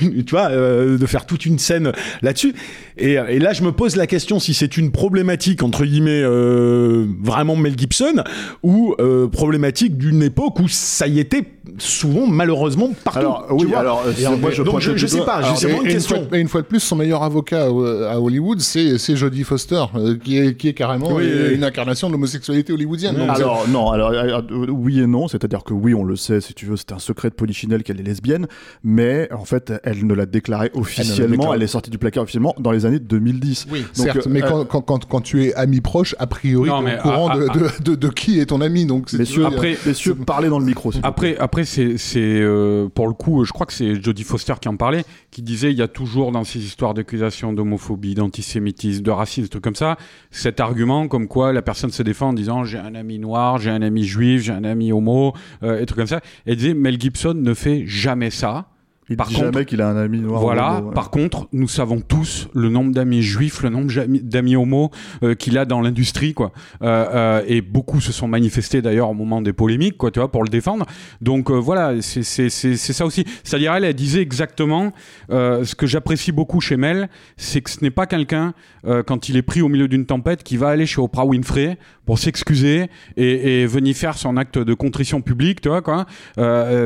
tu 0.00 0.30
vois, 0.30 0.50
euh, 0.50 0.98
de 0.98 1.06
faire 1.06 1.26
toute 1.26 1.46
une 1.46 1.58
scène 1.58 1.92
là-dessus. 2.22 2.54
Et, 2.98 3.12
et 3.12 3.38
là, 3.38 3.52
je 3.52 3.62
me 3.62 3.72
pose 3.72 3.96
la 3.96 4.06
question 4.06 4.38
si 4.40 4.54
c'est 4.54 4.76
une 4.76 4.90
problématique 4.90 5.62
entre 5.62 5.84
guillemets 5.84 6.22
euh, 6.22 7.06
vraiment 7.22 7.56
Mel 7.56 7.74
Gibson 7.78 8.22
ou 8.62 8.94
euh, 9.00 9.28
problématique 9.28 9.96
d'une 9.96 10.22
époque 10.22 10.60
où 10.60 10.68
ça 10.68 11.06
y 11.06 11.18
était 11.18 11.44
souvent 11.78 12.26
malheureusement 12.26 12.90
partout. 13.04 13.20
Alors 13.20 13.46
tu 13.48 13.54
oui, 13.54 13.70
vois. 13.70 13.78
alors 13.78 14.04
euh, 14.06 14.12
Et 14.18 14.36
moi 14.36 14.50
je 14.50 14.62
donc 14.62 14.80
je- 14.80 14.96
je 14.96 15.06
sais 15.06 15.20
pas, 15.24 15.34
alors, 15.34 15.56
c'est 15.56 15.66
Et- 15.66 15.68
vraiment 15.70 15.84
une 15.84 15.90
et 15.90 15.94
question. 15.94 16.26
fois, 16.28 16.38
et 16.38 16.40
une 16.40 16.48
fois 16.48 16.60
de 16.62 16.66
plus, 16.66 16.80
son 16.80 16.96
meilleur 16.96 17.22
avocat 17.22 17.68
euh, 17.68 18.10
à 18.10 18.20
Hollywood, 18.20 18.60
c'est 18.60 18.98
c'est 18.98 19.16
Jodie 19.16 19.44
Foster, 19.44 19.82
euh, 19.94 20.16
qui 20.22 20.38
est 20.38 20.56
qui 20.56 20.68
est 20.68 20.74
carrément 20.74 21.12
Oui, 21.12 21.24
euh, 21.26 21.48
oui. 21.50 21.54
une 21.56 21.64
incarnation 21.64 22.08
de 22.08 22.12
l'homosexualité 22.12 22.72
hollywoodienne. 22.72 23.16
Donc, 23.26 23.36
c'est- 23.36 23.42
Alors 23.42 23.68
non, 23.68 23.90
alors 23.90 24.10
euh, 24.10 24.40
euh, 24.50 24.66
oui 24.70 25.00
et 25.00 25.06
non, 25.06 25.28
c'est-à-dire 25.28 25.64
que 25.64 25.72
oui, 25.74 25.94
on 25.94 26.04
le 26.04 26.16
sait, 26.16 26.40
si 26.40 26.54
tu 26.54 26.66
veux, 26.66 26.76
c'était 26.76 26.94
un 26.94 26.98
secret 26.98 27.30
de 27.30 27.34
Polichinelle 27.34 27.82
qu'elle 27.82 28.00
est 28.00 28.04
lesbienne, 28.04 28.46
mais 28.84 29.28
en 29.32 29.44
fait, 29.44 29.72
elle 29.84 30.06
ne 30.06 30.14
l'a 30.14 30.26
déclaré 30.26 30.70
officiellement, 30.74 31.30
déclaré. 31.30 31.56
elle 31.56 31.62
est 31.62 31.66
sortie 31.66 31.90
du 31.90 31.98
placard 31.98 32.22
officiellement 32.24 32.54
dans 32.58 32.70
les 32.72 32.86
années 32.86 32.98
2010. 32.98 33.66
Oui, 33.70 33.80
Donc, 33.80 33.88
certes, 33.92 34.16
euh, 34.26 34.30
mais 34.30 34.40
quand, 34.42 34.64
quand, 34.64 34.80
quand, 34.82 35.04
quand 35.06 35.20
tu 35.20 35.44
es 35.44 35.54
ami 35.54 35.80
proche, 35.80 36.14
a 36.18 36.26
priori, 36.26 36.68
Non, 36.68 36.82
tu 36.82 36.88
es 36.90 36.98
au 36.98 37.02
courant 37.02 37.28
à- 37.28 37.36
de, 37.38 37.48
à- 37.48 37.52
de, 37.54 37.90
de, 37.90 37.94
de 37.94 38.08
qui 38.08 38.40
est 38.40 38.46
ton 38.46 38.60
ami. 38.60 38.86
Donc, 38.86 39.06
tu 39.06 39.16
Messieurs, 39.18 39.46
après- 39.46 39.76
messieurs, 39.86 40.14
parlez 40.14 40.48
dans 40.48 40.58
le 40.58 40.64
micro. 40.64 40.90
s'il 40.92 41.00
vous 41.00 41.12
plaît. 41.12 41.32
Après, 41.32 41.36
après 41.38 41.64
c'est, 41.64 41.96
c'est 41.98 42.20
euh, 42.40 42.88
pour 42.88 43.06
le 43.08 43.14
coup, 43.14 43.44
je 43.44 43.52
crois 43.52 43.66
que 43.66 43.72
c'est 43.72 44.02
Jodie 44.02 44.24
Foster 44.24 44.54
qui 44.60 44.68
en 44.68 44.76
parlait, 44.76 45.04
qui 45.30 45.42
disait 45.42 45.70
il 45.72 45.78
y 45.78 45.82
a 45.82 45.88
toujours 45.88 46.32
dans 46.32 46.44
ces 46.44 46.58
histoires 46.60 46.94
d'accusations 46.94 47.52
d'homophobie, 47.52 48.14
d'antisémitisme, 48.14 49.02
de 49.02 49.10
racisme, 49.10 49.42
des 49.44 49.48
trucs 49.48 49.64
comme 49.64 49.74
ça, 49.76 49.96
cet 50.30 50.60
argument 50.60 51.08
comme 51.08 51.28
quoi 51.28 51.52
la 51.52 51.62
personne 51.62 51.90
se 51.90 52.02
défend 52.02 52.28
en 52.28 52.32
disant 52.32 52.64
j'ai 52.64 52.78
un 52.78 52.94
ami 52.94 53.01
noir, 53.18 53.58
j'ai 53.58 53.70
un 53.70 53.82
ami 53.82 54.04
juif, 54.04 54.42
j'ai 54.42 54.52
un 54.52 54.64
ami 54.64 54.92
homo, 54.92 55.32
euh, 55.62 55.80
et 55.80 55.86
trucs 55.86 55.98
comme 55.98 56.06
ça. 56.06 56.20
Elle 56.46 56.56
disait 56.56 56.74
Mel 56.74 57.00
Gibson 57.00 57.34
ne 57.34 57.54
fait 57.54 57.84
jamais 57.86 58.30
ça. 58.30 58.68
Il 59.08 59.16
Par 59.16 59.26
dit 59.26 59.34
contre- 59.34 59.52
jamais 59.52 59.64
qu'il 59.64 59.82
a 59.82 59.88
un 59.88 59.96
ami 59.96 60.20
noir. 60.20 60.40
Voilà. 60.40 60.78
homo, 60.78 60.88
ouais. 60.88 60.94
Par 60.94 61.10
contre, 61.10 61.48
nous 61.52 61.66
savons 61.68 62.00
tous 62.00 62.48
le 62.54 62.68
nombre 62.68 62.92
d'amis 62.92 63.20
juifs, 63.20 63.62
le 63.62 63.68
nombre 63.68 63.90
d'amis 64.22 64.54
homo 64.56 64.90
euh, 65.24 65.34
qu'il 65.34 65.58
a 65.58 65.64
dans 65.64 65.80
l'industrie, 65.80 66.34
quoi. 66.34 66.52
Euh, 66.82 67.06
euh, 67.12 67.42
et 67.48 67.60
beaucoup 67.62 68.00
se 68.00 68.12
sont 68.12 68.28
manifestés 68.28 68.80
d'ailleurs 68.80 69.10
au 69.10 69.14
moment 69.14 69.42
des 69.42 69.52
polémiques, 69.52 69.98
quoi, 69.98 70.12
tu 70.12 70.20
vois, 70.20 70.30
pour 70.30 70.44
le 70.44 70.48
défendre. 70.48 70.86
Donc 71.20 71.50
euh, 71.50 71.54
voilà, 71.54 72.00
c'est 72.00 72.22
c'est- 72.22 72.48
c'est- 72.48 72.76
c'est 72.76 72.92
ça 72.92 73.04
aussi. 73.04 73.24
C'est-à-dire, 73.42 73.74
elle, 73.74 73.84
elle 73.84 73.92
disait 73.94 74.22
exactement 74.22 74.92
euh, 75.30 75.64
ce 75.64 75.74
que 75.74 75.86
j'apprécie 75.86 76.30
beaucoup 76.32 76.60
chez 76.60 76.76
Mel, 76.76 77.08
c'est 77.36 77.60
que 77.60 77.70
ce 77.70 77.82
n'est 77.82 77.90
pas 77.90 78.06
quelqu'un 78.06 78.54
euh, 78.86 79.02
quand 79.02 79.28
il 79.28 79.36
est 79.36 79.42
pris 79.42 79.62
au 79.62 79.68
milieu 79.68 79.88
d'une 79.88 80.06
tempête 80.06 80.42
qui 80.44 80.56
va 80.56 80.68
aller 80.68 80.86
chez 80.86 81.00
Oprah 81.00 81.26
Winfrey 81.26 81.76
pour 82.06 82.18
s'excuser 82.18 82.86
et, 83.16 83.62
et 83.62 83.66
venir 83.66 83.94
faire 83.96 84.16
son 84.16 84.36
acte 84.36 84.58
de 84.58 84.74
contrition 84.74 85.20
publique, 85.20 85.60
tu 85.60 85.68
vois, 85.68 85.82
quoi. 85.82 86.06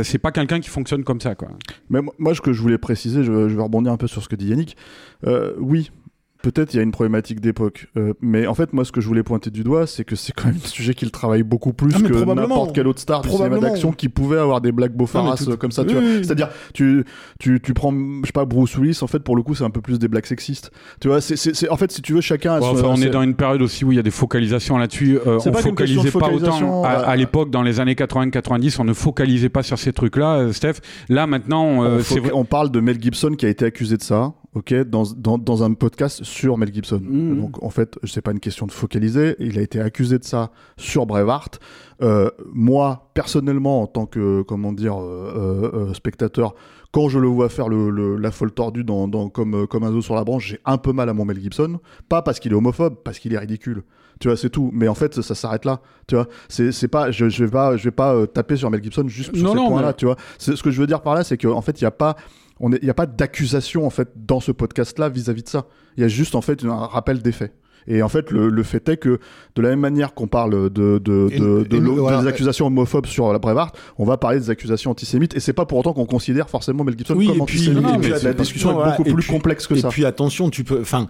C'est 0.03 0.19
pas 0.19 0.33
quelqu'un 0.33 0.61
qui 0.61 0.71
fonctionne 0.71 1.05
comme 1.05 1.21
ça, 1.21 1.35
quoi. 1.35 1.49
Mais 1.91 2.01
moi- 2.19 2.35
ce 2.35 2.41
que 2.41 2.53
je 2.53 2.61
voulais 2.63 2.79
préciser, 2.79 3.23
je, 3.25 3.49
je 3.49 3.55
vais 3.57 3.63
rebondir 3.63 3.93
un 3.93 3.97
peu 3.97 4.07
sur 4.07 4.23
ce 4.23 4.29
que 4.29 4.37
dit 4.37 4.49
Yannick. 4.49 4.77
Euh, 5.27 5.53
oui, 5.59 5.91
peut-être 6.51 6.75
il 6.75 6.77
y 6.77 6.81
a 6.81 6.83
une 6.83 6.93
problématique 6.93 7.41
d'époque. 7.41 7.89
Euh, 7.97 8.13
mais 8.21 8.47
en 8.47 8.55
fait, 8.55 8.73
moi, 8.73 8.85
ce 8.85 8.93
que 8.93 9.01
je 9.01 9.07
voulais 9.09 9.23
pointer 9.23 9.51
du 9.51 9.65
doigt, 9.65 9.87
c'est 9.87 10.05
que 10.05 10.15
c'est 10.17 10.33
quand 10.33 10.47
même 10.47 10.59
un 10.65 10.69
sujet 10.69 10.95
qu'il 10.95 11.11
travaille 11.11 11.43
beaucoup 11.43 11.73
plus 11.73 11.93
Ah, 11.95 12.01
que 12.01 12.13
n'importe 12.35 12.75
quel 12.75 12.87
autre 12.87 13.01
star 13.01 13.23
du 13.23 13.29
cinéma 13.31 13.59
d'action 13.59 13.93
qui 13.93 14.09
pouvait 14.09 14.39
avoir 14.39 14.61
des 14.61 14.73
blagues 14.73 14.93
mais 14.97 15.07
tout- 15.07 15.51
euh, 15.53 15.57
comme 15.57 15.71
ça. 15.73 15.85
tu 15.85 15.95
Oui, 15.95 16.01
vois. 16.01 16.03
oui. 16.03 16.25
C'est-à-dire, 16.25 16.49
tu, 16.75 17.05
tu, 17.39 17.61
tu 17.61 17.75
prends, 17.75 17.93
je 17.93 18.27
sais 18.27 18.33
pas, 18.33 18.45
Bruce 18.45 18.77
Willis, 18.77 18.99
en 19.03 19.07
fait, 19.07 19.21
pour 19.21 19.37
le 19.37 19.43
coup, 19.43 19.55
c'est 19.55 19.65
un 19.65 19.71
peu 19.71 19.81
plus 19.81 19.99
des 19.99 20.09
blagues 20.09 20.27
sexistes. 20.27 20.71
Tu 21.01 21.09
vois, 21.09 21.21
c'est, 21.21 21.69
en 21.69 21.77
fait, 21.77 21.91
si 21.93 22.03
tu 22.03 22.13
veux, 22.15 22.21
chacun 22.21 22.53
a 22.55 22.61
Ouais, 22.61 22.67
son- 22.67 22.73
enfin, 22.79 22.89
on 22.89 22.97
est 23.03 23.11
dans 23.11 23.23
une 23.23 23.35
période 23.35 23.63
aussi 23.63 23.85
où 23.85 23.93
il 23.93 23.97
y 23.97 23.99
a 23.99 24.03
des 24.03 24.11
focalisations 24.11 24.79
là-dessus. 24.79 25.19
Euh, 25.27 25.39
on 25.45 25.51
pas 25.51 25.63
focalisait 25.63 26.11
pas 26.11 26.11
focalisation, 26.21 26.81
autant 26.81 26.85
à, 26.89 26.91
à 26.93 27.17
l'époque, 27.17 27.51
dans 27.51 27.63
les 27.63 27.81
années 27.81 27.95
80-90, 27.95 28.81
on 28.81 28.85
ne 28.85 28.93
focalisait 28.93 29.49
pas 29.49 29.63
sur 29.63 29.79
ces 29.79 29.93
trucs-là, 29.93 30.37
euh, 30.37 30.53
Steph. 30.53 30.75
Là, 31.09 31.27
maintenant, 31.27 31.85
euh, 31.85 32.01
on, 32.33 32.41
on 32.41 32.45
parle 32.45 32.71
de 32.71 32.81
Mel 32.81 33.01
Gibson 33.01 33.31
qui 33.37 33.47
a 33.47 33.49
été 33.49 33.65
accusé 33.65 33.97
de 33.97 34.03
ça, 34.03 34.33
ok, 34.57 34.75
dans, 34.89 35.05
dans, 35.17 35.39
dans 35.39 35.63
un 35.63 35.75
podcast 35.75 36.25
sur 36.25 36.57
Mel 36.59 36.73
Gibson. 36.73 37.01
Mhm. 37.03 37.41
Donc 37.41 37.63
en 37.63 37.71
fait, 37.71 37.99
c'est 38.05 38.23
pas 38.23 38.33
une 38.33 38.41
question 38.41 38.67
de 38.67 38.73
focaliser. 38.73 39.37
Il 39.39 39.59
a 39.59 39.63
été 39.63 39.81
accusé 39.81 40.19
de 40.19 40.25
ça 40.25 40.51
sur 40.77 41.07
Braveheart. 41.07 41.61
Euh, 42.03 42.31
moi, 42.53 43.11
personnellement, 43.15 43.83
en 43.83 43.87
tant 43.87 44.07
que 44.07 44.43
comment 44.43 44.73
dire 44.73 44.97
euh, 45.01 45.71
euh, 45.91 45.95
spectateur, 45.95 46.55
quand 46.93 47.09
je 47.09 47.19
le 47.19 47.29
vois 47.29 47.49
faire 47.51 47.69
le, 47.69 47.91
le- 47.91 48.17
la 48.17 48.31
folle 48.31 48.53
tordue 48.53 48.85
dans, 48.85 49.07
dans- 49.09 49.29
comme, 49.29 49.67
comme 49.67 49.85
un 49.85 49.93
zoo 49.93 50.01
sur 50.01 50.15
la 50.15 50.25
branche, 50.25 50.47
j'ai 50.49 50.61
un 50.65 50.79
peu 50.79 50.93
mal 50.93 51.09
à 51.09 51.13
mon 51.15 51.25
Mel 51.27 51.39
Gibson. 51.41 51.79
Pas 52.09 52.23
parce 52.23 52.39
qu'il 52.41 52.53
est 52.53 52.55
homophobe, 52.55 52.97
parce 53.05 53.19
qu'il 53.19 53.35
est 53.35 53.39
ridicule. 53.39 53.83
Tu 54.21 54.29
vois, 54.29 54.37
c'est 54.39 54.49
tout. 54.49 54.71
Mais 54.73 54.89
en 54.89 54.95
fait, 54.95 55.13
ça, 55.15 55.23
ça 55.23 55.35
s'arrête 55.35 55.67
là. 55.67 55.81
Tu 56.07 56.15
vois, 56.15 56.27
c'est 56.49 56.73
c'est 56.73 56.89
pas, 56.89 57.11
je, 57.11 57.29
je 57.29 57.45
vais 57.45 57.51
pas, 57.51 57.77
je 57.77 57.85
vais 57.85 57.91
pas 57.91 58.27
taper 58.27 58.57
sur 58.57 58.71
Mel 58.71 58.83
Gibson 58.83 59.07
juste 59.09 59.37
sur 59.37 59.55
Non, 59.55 59.69
points-là. 59.69 59.89
mais- 59.89 59.95
Tu 59.95 60.07
vois, 60.07 60.17
C'est- 60.39 60.57
ce 60.57 60.63
que 60.63 60.71
je 60.71 60.81
veux 60.81 60.87
dire 60.87 61.03
par 61.03 61.15
là, 61.15 61.23
c'est 61.25 61.37
qu'en 61.37 61.61
fait, 61.61 61.79
il 61.81 61.85
y 61.85 61.87
a 61.87 61.91
pas, 61.91 62.17
il 62.61 62.87
y 62.87 62.91
a 62.91 62.95
pas 62.95 63.07
d'accusation 63.07 63.87
en 63.87 63.91
fait 63.91 64.09
dans 64.17 64.41
ce 64.41 64.53
podcast-là 64.53 65.09
vis-à-vis 65.09 65.43
de 65.43 65.49
ça. 65.49 65.67
Il 65.97 66.01
y 66.03 66.05
a 66.05 66.09
juste 66.09 66.35
en 66.35 66.41
fait 66.41 66.65
un 66.65 66.75
rappel 66.75 67.21
des 67.23 67.33
faits. 67.33 67.53
Et 67.89 68.03
en 68.03 68.09
fait, 68.09 68.33
le, 68.33 68.49
le 68.49 68.63
fait 68.65 68.89
est 68.89 68.97
que 68.97 69.21
de 69.55 69.63
la 69.63 69.69
même 69.69 69.79
manière 69.79 70.13
qu'on 70.13 70.27
parle 70.27 70.71
de, 70.71 70.99
de, 70.99 71.29
Et- 71.31 71.39
de, 71.39 71.63
de 71.71 71.77
et- 71.77 71.79
l'o- 71.79 71.95
voilà. 71.97 72.21
des 72.23 72.27
accusations 72.27 72.67
homophobes 72.67 73.07
sur 73.07 73.33
la 73.33 73.39
Braveheart, 73.39 73.77
on 73.99 74.05
va 74.05 74.17
parler 74.17 74.41
des 74.41 74.51
accusations 74.51 74.91
antisémites. 74.91 75.37
Et 75.37 75.41
c'est 75.41 75.53
pas 75.53 75.67
pour 75.67 75.79
autant 75.79 75.93
qu'on 75.93 76.05
considère 76.07 76.51
forcément 76.51 76.83
Mel 76.83 76.99
Gibson 76.99 77.15
Oui, 77.15 77.29
comme 77.29 77.37
et 77.37 77.45
puis- 77.45 77.59
antisémite. 77.59 77.83
non, 77.85 77.95
Et 77.95 77.99
mais 77.99 78.09
la 78.23 78.33
discussion 78.33 78.73
voilà, 78.73 78.95
est 78.95 78.97
beaucoup 78.97 79.09
et 79.11 79.13
plus 79.15 79.23
puis- 79.23 79.33
complexe 79.33 79.69
que 79.69 79.75
et 79.75 79.81
ça. 79.83 79.89
puis 79.89 80.05
attention, 80.05 80.51
tu 80.51 80.65
peux, 80.65 80.81
enfin, 80.81 81.07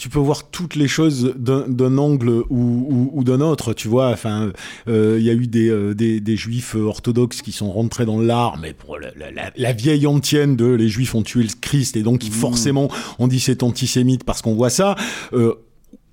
tu 0.00 0.08
peux 0.08 0.18
voir 0.18 0.50
toutes 0.50 0.76
les 0.76 0.88
choses 0.88 1.34
d'un 1.36 1.98
angle 1.98 2.30
ou, 2.30 2.42
ou, 2.50 3.10
ou 3.12 3.22
d'un 3.22 3.40
autre. 3.42 3.74
Tu 3.74 3.86
vois, 3.86 4.08
enfin, 4.10 4.50
euh, 4.88 5.16
il 5.20 5.24
y 5.26 5.30
a 5.30 5.34
eu 5.34 5.46
des, 5.46 5.68
euh, 5.68 5.94
des, 5.94 6.20
des 6.20 6.36
juifs 6.36 6.74
orthodoxes 6.74 7.42
qui 7.42 7.52
sont 7.52 7.70
rentrés 7.70 8.06
dans 8.06 8.18
l'art, 8.18 8.56
mais 8.58 8.72
pour 8.72 8.98
la, 8.98 9.10
la- 9.16 9.30
la- 9.30 9.52
la 9.54 9.72
vieille 9.72 10.06
antienne 10.06 10.56
de 10.56 10.64
les 10.66 10.88
juifs 10.88 11.14
ont 11.14 11.22
tué 11.22 11.42
le 11.42 11.50
Christ 11.60 11.96
et 11.98 12.02
donc 12.02 12.24
Mmh. 12.24 12.30
forcément 12.30 12.88
on 13.18 13.28
dit 13.28 13.40
c'est 13.40 13.62
antisémite 13.62 14.24
parce 14.24 14.40
qu'on 14.42 14.54
voit 14.54 14.70
ça. 14.70 14.96
Euh, 15.34 15.52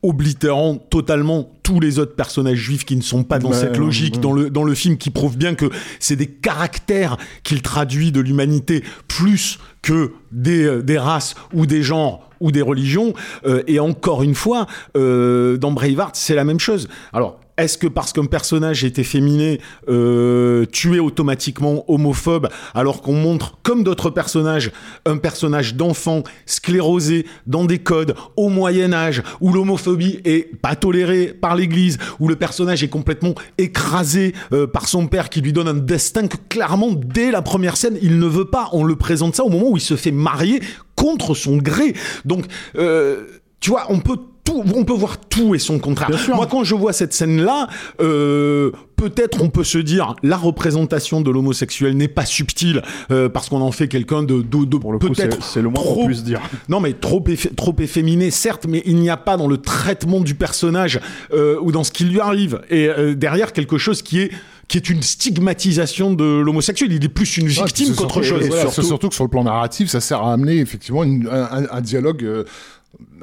oblitérant 0.04 0.76
totalement 0.76 1.50
tous 1.64 1.80
les 1.80 1.98
autres 1.98 2.16
personnages 2.16 2.58
juifs 2.60 2.86
qui 2.86 2.96
ne 2.96 3.02
sont 3.02 3.24
pas 3.24 3.40
dans 3.40 3.50
Ouais, 3.50 3.56
cette 3.60 3.78
logique 3.78 4.20
dans 4.20 4.32
le 4.32 4.50
dans 4.52 4.64
le 4.64 4.76
film 4.76 4.98
qui 4.98 5.10
prouve 5.10 5.38
bien 5.38 5.56
que 5.56 5.70
c'est 6.00 6.16
des 6.16 6.28
caractères 6.28 7.18
qu'il 7.44 7.62
traduit 7.64 8.12
de 8.12 8.20
l'humanité 8.20 8.84
plus 9.08 9.58
que 9.82 10.12
des, 10.32 10.64
euh, 10.66 10.82
des 10.84 11.00
races 11.00 11.34
ou 11.54 11.66
des 11.66 11.82
genres 11.82 12.27
ou 12.40 12.52
des 12.52 12.62
religions 12.62 13.14
Euh, 13.46 13.64
et 13.68 13.80
encore 13.80 14.24
une 14.24 14.36
fois 14.36 14.68
euh, 14.96 15.58
dans 15.58 15.72
Braveheart 15.72 16.16
c'est 16.16 16.36
la 16.36 16.44
même 16.44 16.60
chose 16.60 16.88
alors 17.14 17.40
est-ce 17.58 17.80
que 17.80 17.88
parce 17.88 18.14
qu'un 18.14 18.26
personnage 18.26 18.84
était 18.84 19.04
féminé, 19.04 19.60
euh, 19.90 20.66
tu 20.72 20.96
es 20.96 21.00
automatiquement 21.00 21.84
homophobe, 21.88 22.50
alors 22.76 23.02
qu'on 23.02 23.14
montre, 23.14 23.58
comme 23.64 23.84
d'autres 23.84 24.12
personnages, 24.12 24.72
un 25.08 25.18
personnage 25.18 25.74
d'enfant 25.74 26.22
sclérosé 26.46 27.26
dans 27.48 27.66
des 27.66 27.80
codes 27.80 28.14
au 28.36 28.50
Moyen 28.50 28.94
Âge, 28.94 29.24
où 29.42 29.52
l'homophobie 29.52 30.20
est 30.24 30.56
pas 30.62 30.76
tolérée 30.76 31.34
par 31.34 31.56
l'Église, 31.56 31.98
où 32.20 32.28
le 32.28 32.36
personnage 32.36 32.84
est 32.84 32.90
complètement 32.90 33.34
écrasé 33.58 34.36
euh, 34.54 34.68
par 34.68 34.88
son 34.88 35.08
père 35.08 35.30
qui 35.30 35.42
lui 35.42 35.52
donne 35.52 35.68
un 35.68 35.74
destin 35.74 36.28
que 36.28 36.38
clairement, 36.50 36.92
dès 36.92 37.32
la 37.32 37.42
première 37.42 37.76
scène, 37.76 37.98
il 38.04 38.20
ne 38.20 38.28
veut 38.28 38.46
pas. 38.46 38.70
On 38.72 38.84
le 38.84 38.96
présente 38.96 39.36
ça 39.36 39.44
au 39.44 39.50
moment 39.50 39.72
où 39.72 39.78
il 39.78 39.82
se 39.82 39.96
fait 39.96 40.12
marier 40.12 40.62
contre 40.98 41.34
son 41.34 41.56
gré. 41.58 41.94
Donc, 42.26 42.46
euh, 42.76 43.40
tu 43.62 43.70
vois, 43.70 43.86
on 43.90 44.00
peut 44.00 44.20
tout, 44.48 44.64
on 44.76 44.84
peut 44.84 44.94
voir 44.94 45.18
tout 45.20 45.54
et 45.56 45.60
son 45.60 45.80
contraire. 45.80 46.10
Bien 46.10 46.18
sûr. 46.18 46.36
Moi, 46.36 46.48
quand 46.48 46.64
je 46.64 46.74
vois 46.76 46.94
cette 46.94 47.14
scène-là, 47.14 47.68
euh, 48.02 48.72
peut-être 48.96 49.42
on 49.44 49.50
peut 49.50 49.64
se 49.64 49.78
dire 49.78 50.16
la 50.24 50.38
représentation 50.38 51.22
de 51.22 51.30
l'homosexuel 51.30 51.96
n'est 51.96 52.08
pas 52.08 52.26
subtile 52.26 52.82
euh, 53.12 53.30
parce 53.30 53.50
qu'on 53.50 53.62
en 53.62 53.72
fait 53.72 53.88
quelqu'un 53.88 54.24
de, 54.24 54.42
de, 54.42 54.66
de 54.66 54.78
Pour 54.78 54.92
le 54.94 55.00
coup, 55.00 55.08
c'est 55.14 55.28
peut-être 55.28 55.44
c'est 55.44 55.62
le 55.62 55.70
moins 55.70 55.84
trop- 55.84 55.96
qu'on 56.02 56.06
puisse 56.08 56.24
dire. 56.24 56.42
non, 56.70 56.80
mais 56.80 56.94
trop, 56.94 57.22
eff- 57.28 57.54
trop 57.56 57.76
efféminé, 57.80 58.32
certes, 58.32 58.66
mais 58.68 58.82
il 58.86 58.96
n'y 58.96 59.10
a 59.10 59.18
pas 59.18 59.38
dans 59.38 59.48
le 59.48 59.58
traitement 59.58 60.20
du 60.22 60.34
personnage 60.36 61.00
euh, 61.34 61.58
ou 61.62 61.72
dans 61.72 61.84
ce 61.84 61.92
qui 61.92 62.06
lui 62.06 62.20
arrive. 62.20 62.62
Et 62.70 62.88
euh, 62.88 63.14
derrière, 63.16 63.54
quelque 63.54 63.78
chose 63.78 64.02
qui 64.02 64.20
est 64.22 64.32
qui 64.70 64.78
est 64.78 64.90
une 64.90 65.02
stigmatisation 65.02 66.14
de 66.14 66.26
l'homosexuel. 66.42 66.92
Il 66.92 67.02
est 67.06 67.08
plus 67.08 67.38
une 67.38 67.48
victime 67.48 67.96
qu'autre 67.96 68.22
chose. 68.22 68.44
et 68.44 68.48
voilà, 68.50 68.64
Surtout- 68.64 68.82
c'est 68.82 68.88
surtout 68.88 69.08
que 69.08 69.16
sur 69.16 69.24
le 69.24 69.30
plan 69.30 69.46
narratif, 69.46 69.88
ça 69.90 70.02
sert 70.02 70.22
à 70.22 70.34
amener 70.34 70.58
effectivement 70.58 71.06
une- 71.06 71.26
un, 71.32 71.44
un- 71.64 71.68
un 71.72 71.80
dialogue. 71.82 72.46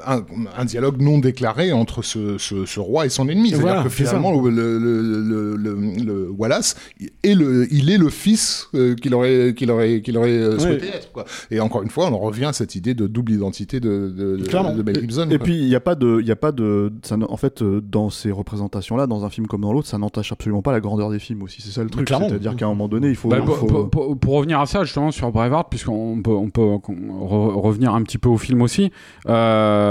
Un, 0.06 0.22
un 0.56 0.64
dialogue 0.64 1.00
non 1.00 1.18
déclaré 1.18 1.72
entre 1.72 2.02
ce, 2.02 2.38
ce- 2.38 2.64
ce 2.66 2.80
roi 2.80 3.06
et 3.06 3.08
son 3.08 3.28
ennemi. 3.28 3.50
C'est-à-dire 3.50 3.66
Voilà, 3.66 3.82
que 3.82 3.88
finalement, 3.88 4.32
le, 4.40 4.50
le- 4.50 4.78
le- 4.78 5.56
le- 5.56 6.04
le 6.04 6.30
Wallace 6.30 6.76
est 7.22 7.34
le, 7.34 7.66
il 7.72 7.90
est 7.90 7.98
le 7.98 8.08
fils 8.08 8.68
euh, 8.74 8.94
qu'il 8.94 9.14
aurait, 9.14 9.54
qu'il 9.56 9.70
aurait, 9.70 10.00
qu'il 10.02 10.16
aurait 10.18 10.30
euh, 10.30 10.58
souhaité 10.58 10.88
être. 10.88 11.12
Quoi. 11.12 11.24
Et 11.50 11.60
encore 11.60 11.82
une 11.82 11.90
fois, 11.90 12.08
on 12.10 12.14
en 12.14 12.18
revient 12.18 12.46
à 12.46 12.52
cette 12.52 12.74
idée 12.74 12.94
de 12.94 13.06
double 13.06 13.32
identité 13.32 13.80
de, 13.80 14.12
de, 14.16 14.36
de- 14.36 14.44
Clairement. 14.46 14.74
de 14.74 14.82
Mel 14.82 15.00
Gibson. 15.00 15.28
Et 15.30 15.38
puis 15.38 15.56
il 15.58 15.66
n'y 15.68 15.74
a 15.74 15.80
pas 15.80 15.94
de, 15.94 16.18
il 16.20 16.26
y 16.26 16.32
a 16.32 16.36
pas 16.36 16.52
de, 16.52 16.92
ça, 17.02 17.16
en 17.28 17.36
fait, 17.36 17.62
euh, 17.62 17.80
dans 17.80 18.10
ces 18.10 18.30
représentations-là, 18.30 19.06
dans 19.06 19.24
un 19.24 19.30
film 19.30 19.46
comme 19.46 19.60
dans 19.62 19.72
l'autre, 19.72 19.88
ça 19.88 19.98
n'entache 19.98 20.32
absolument 20.32 20.62
pas 20.62 20.72
la 20.72 20.80
grandeur 20.80 21.10
des 21.10 21.18
films 21.18 21.42
aussi. 21.42 21.62
C'est 21.62 21.70
ça 21.70 21.82
le 21.82 21.90
truc. 21.90 22.08
C'est-à-dire 22.08 22.56
qu'à 22.56 22.66
un 22.66 22.68
moment 22.68 22.88
donné, 22.88 23.08
il 23.08 23.16
faut. 23.16 23.28
Bah, 23.28 23.38
il 23.40 23.44
pour, 23.44 23.56
faut- 23.56 23.66
pour- 23.66 23.90
pour- 23.90 24.18
pour 24.18 24.34
revenir 24.34 24.60
à 24.60 24.66
ça, 24.66 24.84
justement, 24.84 25.10
sur 25.10 25.30
Braveheart, 25.32 25.68
puisqu'on 25.70 26.20
peut, 26.22 26.30
on 26.30 26.50
peut 26.50 26.60
re- 26.62 27.60
revenir 27.60 27.94
un 27.94 28.02
petit 28.02 28.18
peu 28.18 28.28
au 28.28 28.38
film 28.38 28.62
aussi, 28.62 28.90
euh, 29.28 29.83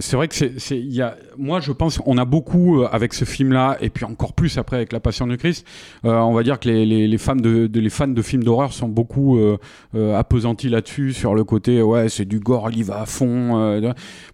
c'est 0.00 0.16
vrai 0.16 0.28
que 0.28 0.34
c'est, 0.34 0.58
c'est- 0.58 0.78
il 0.78 0.92
y 0.92 1.02
a, 1.02 1.16
moi, 1.38 1.60
je 1.60 1.72
pense 1.72 1.98
qu'on 1.98 2.18
a 2.18 2.24
beaucoup, 2.24 2.80
euh, 2.80 2.88
avec 2.90 3.14
ce 3.14 3.24
film-là, 3.24 3.76
et 3.80 3.90
puis 3.90 4.04
encore 4.04 4.32
plus 4.32 4.58
après 4.58 4.76
avec 4.76 4.92
La 4.92 5.00
Passion 5.00 5.26
de 5.26 5.36
Christ, 5.36 5.66
euh, 6.04 6.12
on 6.18 6.32
va 6.32 6.42
dire 6.42 6.58
que 6.60 6.68
les, 6.68 6.86
les, 6.86 7.08
les, 7.08 7.18
fans 7.18 7.36
de, 7.36 8.22
films 8.22 8.44
d'horreur 8.44 8.72
sont 8.72 8.88
beaucoup 8.88 9.38
euh, 9.38 9.56
appesantis 10.16 10.68
là-dessus, 10.68 11.12
sur 11.12 11.34
le 11.34 11.44
côté, 11.44 11.82
ouais, 11.82 12.08
c'est 12.08 12.24
du 12.24 12.40
gore, 12.40 12.70
il 12.74 12.84
va 12.84 13.02
à 13.02 13.06
fond. 13.06 13.80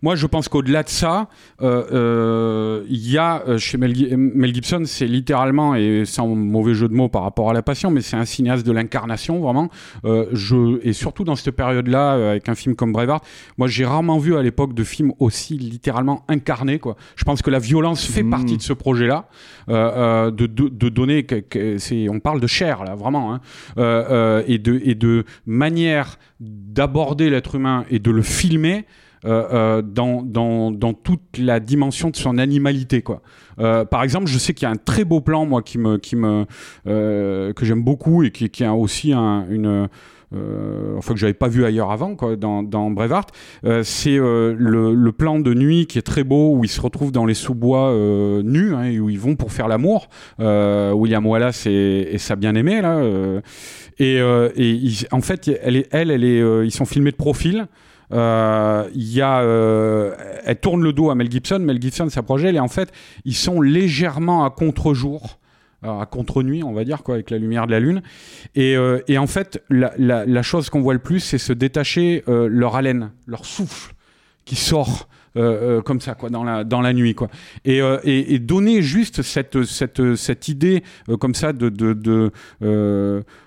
moi, 0.02 0.14
je 0.14 0.26
pense 0.26 0.48
qu'au-delà 0.48 0.82
de 0.82 0.88
ça, 0.88 1.28
il 1.60 3.10
y 3.10 3.18
a 3.18 3.42
chez 3.58 3.78
Mel, 3.78 3.94
Gi- 3.94 4.16
Mel 4.16 4.54
Gibson, 4.54 4.82
c'est 4.84 5.06
littéralement, 5.06 5.74
et 5.74 6.04
sans 6.04 6.26
mauvais 6.28 6.74
jeu 6.74 6.88
de 6.88 6.94
mots 6.94 7.08
par 7.08 7.22
rapport 7.22 7.50
à 7.50 7.52
la 7.52 7.62
passion, 7.62 7.90
mais 7.90 8.00
c'est 8.00 8.16
un 8.16 8.24
cinéaste 8.24 8.66
de 8.66 8.72
l'incarnation, 8.72 9.40
vraiment. 9.40 9.68
Et 10.04 10.92
surtout 10.92 11.24
dans 11.24 11.36
cette 11.36 11.54
période-là, 11.54 12.30
avec 12.30 12.48
un 12.48 12.54
film 12.54 12.74
comme 12.74 12.92
Braveheart, 12.92 13.24
moi 13.58 13.68
j'ai 13.68 13.84
rarement 13.84 14.18
vu 14.18 14.36
à 14.36 14.42
l'époque 14.42 14.74
de 14.74 14.84
films 14.84 15.12
aussi 15.18 15.58
littéralement 15.58 16.24
incarnés. 16.28 16.78
Quoi. 16.78 16.89
Je 17.16 17.24
pense 17.24 17.42
que 17.42 17.50
la 17.50 17.58
violence 17.58 18.04
fait 18.04 18.22
Mmh. 18.22 18.30
partie 18.30 18.56
de 18.56 18.62
ce 18.62 18.72
projet-là, 18.72 19.28
euh, 19.68 19.74
euh, 19.74 20.30
de, 20.30 20.46
de, 20.46 20.68
de 20.68 20.88
donner, 20.88 21.24
que, 21.24 21.36
que- 21.36 21.78
c'est, 21.78 22.08
on 22.08 22.20
parle 22.20 22.40
de 22.40 22.46
chair 22.46 22.84
là, 22.84 22.94
vraiment, 22.94 23.34
hein, 23.34 23.40
euh, 23.78 24.42
et, 24.46 24.58
de, 24.58 24.80
et 24.84 24.94
de 24.94 25.24
manière 25.46 26.18
d'aborder 26.40 27.30
l'être 27.30 27.54
humain 27.54 27.84
et 27.90 27.98
de 27.98 28.10
le 28.10 28.22
filmer 28.22 28.84
euh, 29.26 29.82
dans, 29.82 30.22
dans, 30.22 30.70
dans, 30.70 30.94
toute 30.94 31.36
la 31.38 31.60
dimension 31.60 32.08
de 32.10 32.16
son 32.16 32.38
animalité. 32.38 33.02
Quoi. 33.02 33.20
Euh, 33.58 33.84
par 33.84 34.02
exemple, 34.02 34.26
je 34.28 34.38
sais 34.38 34.54
qu'il 34.54 34.66
y 34.66 34.68
a 34.68 34.72
un 34.72 34.76
très 34.76 35.04
beau 35.04 35.20
plan, 35.20 35.44
moi, 35.44 35.60
qui 35.62 35.76
me, 35.78 35.98
qui 35.98 36.16
me, 36.16 36.46
que 36.86 37.64
j'aime 37.64 37.82
beaucoup 37.82 38.22
et 38.22 38.30
qui, 38.30 38.48
qui 38.48 38.64
a 38.64 38.74
aussi 38.74 39.12
un, 39.12 39.44
une 39.50 39.88
enfin 40.32 41.14
que 41.14 41.18
j'avais 41.18 41.34
pas 41.34 41.48
vu 41.48 41.64
ailleurs 41.64 41.90
avant, 41.90 42.14
quoi, 42.16 42.36
dans, 42.36 42.62
dans 42.62 42.90
Brevard. 42.90 43.26
Euh, 43.64 43.82
c'est 43.82 44.16
euh, 44.16 44.54
le, 44.56 44.94
le, 44.94 45.12
plan 45.12 45.38
de 45.38 45.54
nuit 45.54 45.86
qui 45.86 45.98
est 45.98 46.02
très 46.02 46.24
beau, 46.24 46.54
où 46.56 46.64
ils 46.64 46.68
se 46.70 46.80
retrouvent 46.80 47.12
dans 47.12 47.26
les 47.26 47.34
sous-bois 47.34 47.90
euh, 47.90 48.42
nus, 48.42 48.74
hein, 48.74 48.96
où 48.98 49.10
ils 49.10 49.18
vont 49.18 49.36
pour 49.36 49.52
faire 49.52 49.68
l'amour. 49.68 50.08
Euh, 50.38 50.92
William 50.92 51.26
Wallace 51.26 51.66
et, 51.66 52.08
et 52.12 52.18
sa 52.18 52.36
bien-aimée 52.36 52.80
là. 52.80 53.02
et, 53.98 54.16
et 54.16 54.90
en 55.10 55.20
fait, 55.20 55.50
elle, 55.62 55.76
est, 55.76 55.88
elle, 55.90 56.10
elle 56.10 56.24
est, 56.24 56.64
ils 56.64 56.72
sont 56.72 56.84
filmés 56.86 57.10
de 57.10 57.16
profil. 57.16 57.66
Euh, 58.12 58.88
y 58.94 59.20
a, 59.20 59.40
euh, 59.40 60.14
elle 60.44 60.58
tourne 60.58 60.82
le 60.82 60.92
dos 60.92 61.10
à 61.10 61.14
Mel 61.14 61.30
Gibson. 61.30 61.58
Mel 61.60 61.80
Gibson 61.80 62.08
s'approche 62.08 62.44
et 62.44 62.58
en 62.58 62.68
fait, 62.68 62.92
ils 63.24 63.34
sont 63.34 63.60
légèrement 63.60 64.44
à 64.44 64.50
contre-jour 64.50 65.38
à 65.82 66.06
contre-nuit, 66.06 66.62
on 66.62 66.72
va 66.72 66.84
dire, 66.84 67.02
quoi, 67.02 67.14
avec 67.14 67.30
la 67.30 67.38
lumière 67.38 67.66
de 67.66 67.72
la 67.72 67.80
lune. 67.80 68.02
Et, 68.54 68.76
euh, 68.76 69.00
et 69.08 69.18
en 69.18 69.26
fait, 69.26 69.62
la, 69.70 69.92
la, 69.98 70.26
la 70.26 70.42
chose 70.42 70.70
qu'on 70.70 70.80
voit 70.80 70.94
le 70.94 71.00
plus, 71.00 71.20
c'est 71.20 71.38
se 71.38 71.52
détacher 71.52 72.22
euh, 72.28 72.48
leur 72.48 72.76
haleine, 72.76 73.10
leur 73.26 73.44
souffle 73.44 73.94
qui 74.44 74.56
sort. 74.56 75.08
Euh, 75.36 75.78
euh, 75.78 75.80
comme 75.80 76.00
ça 76.00 76.16
quoi 76.16 76.28
dans 76.28 76.42
la 76.42 76.64
dans 76.64 76.80
la 76.80 76.92
nuit 76.92 77.14
quoi 77.14 77.28
et, 77.64 77.80
euh, 77.80 77.98
et, 78.02 78.34
et, 78.34 78.40
donner 78.40 78.82
juste 78.82 79.22
cette 79.22 79.62
cette 79.62 80.16
cette 80.16 80.48
idée 80.48 80.82
euh, 81.08 81.16
comme 81.16 81.36
ça 81.36 81.52
de 81.52 81.68
de, 81.68 81.92
de 81.92 82.32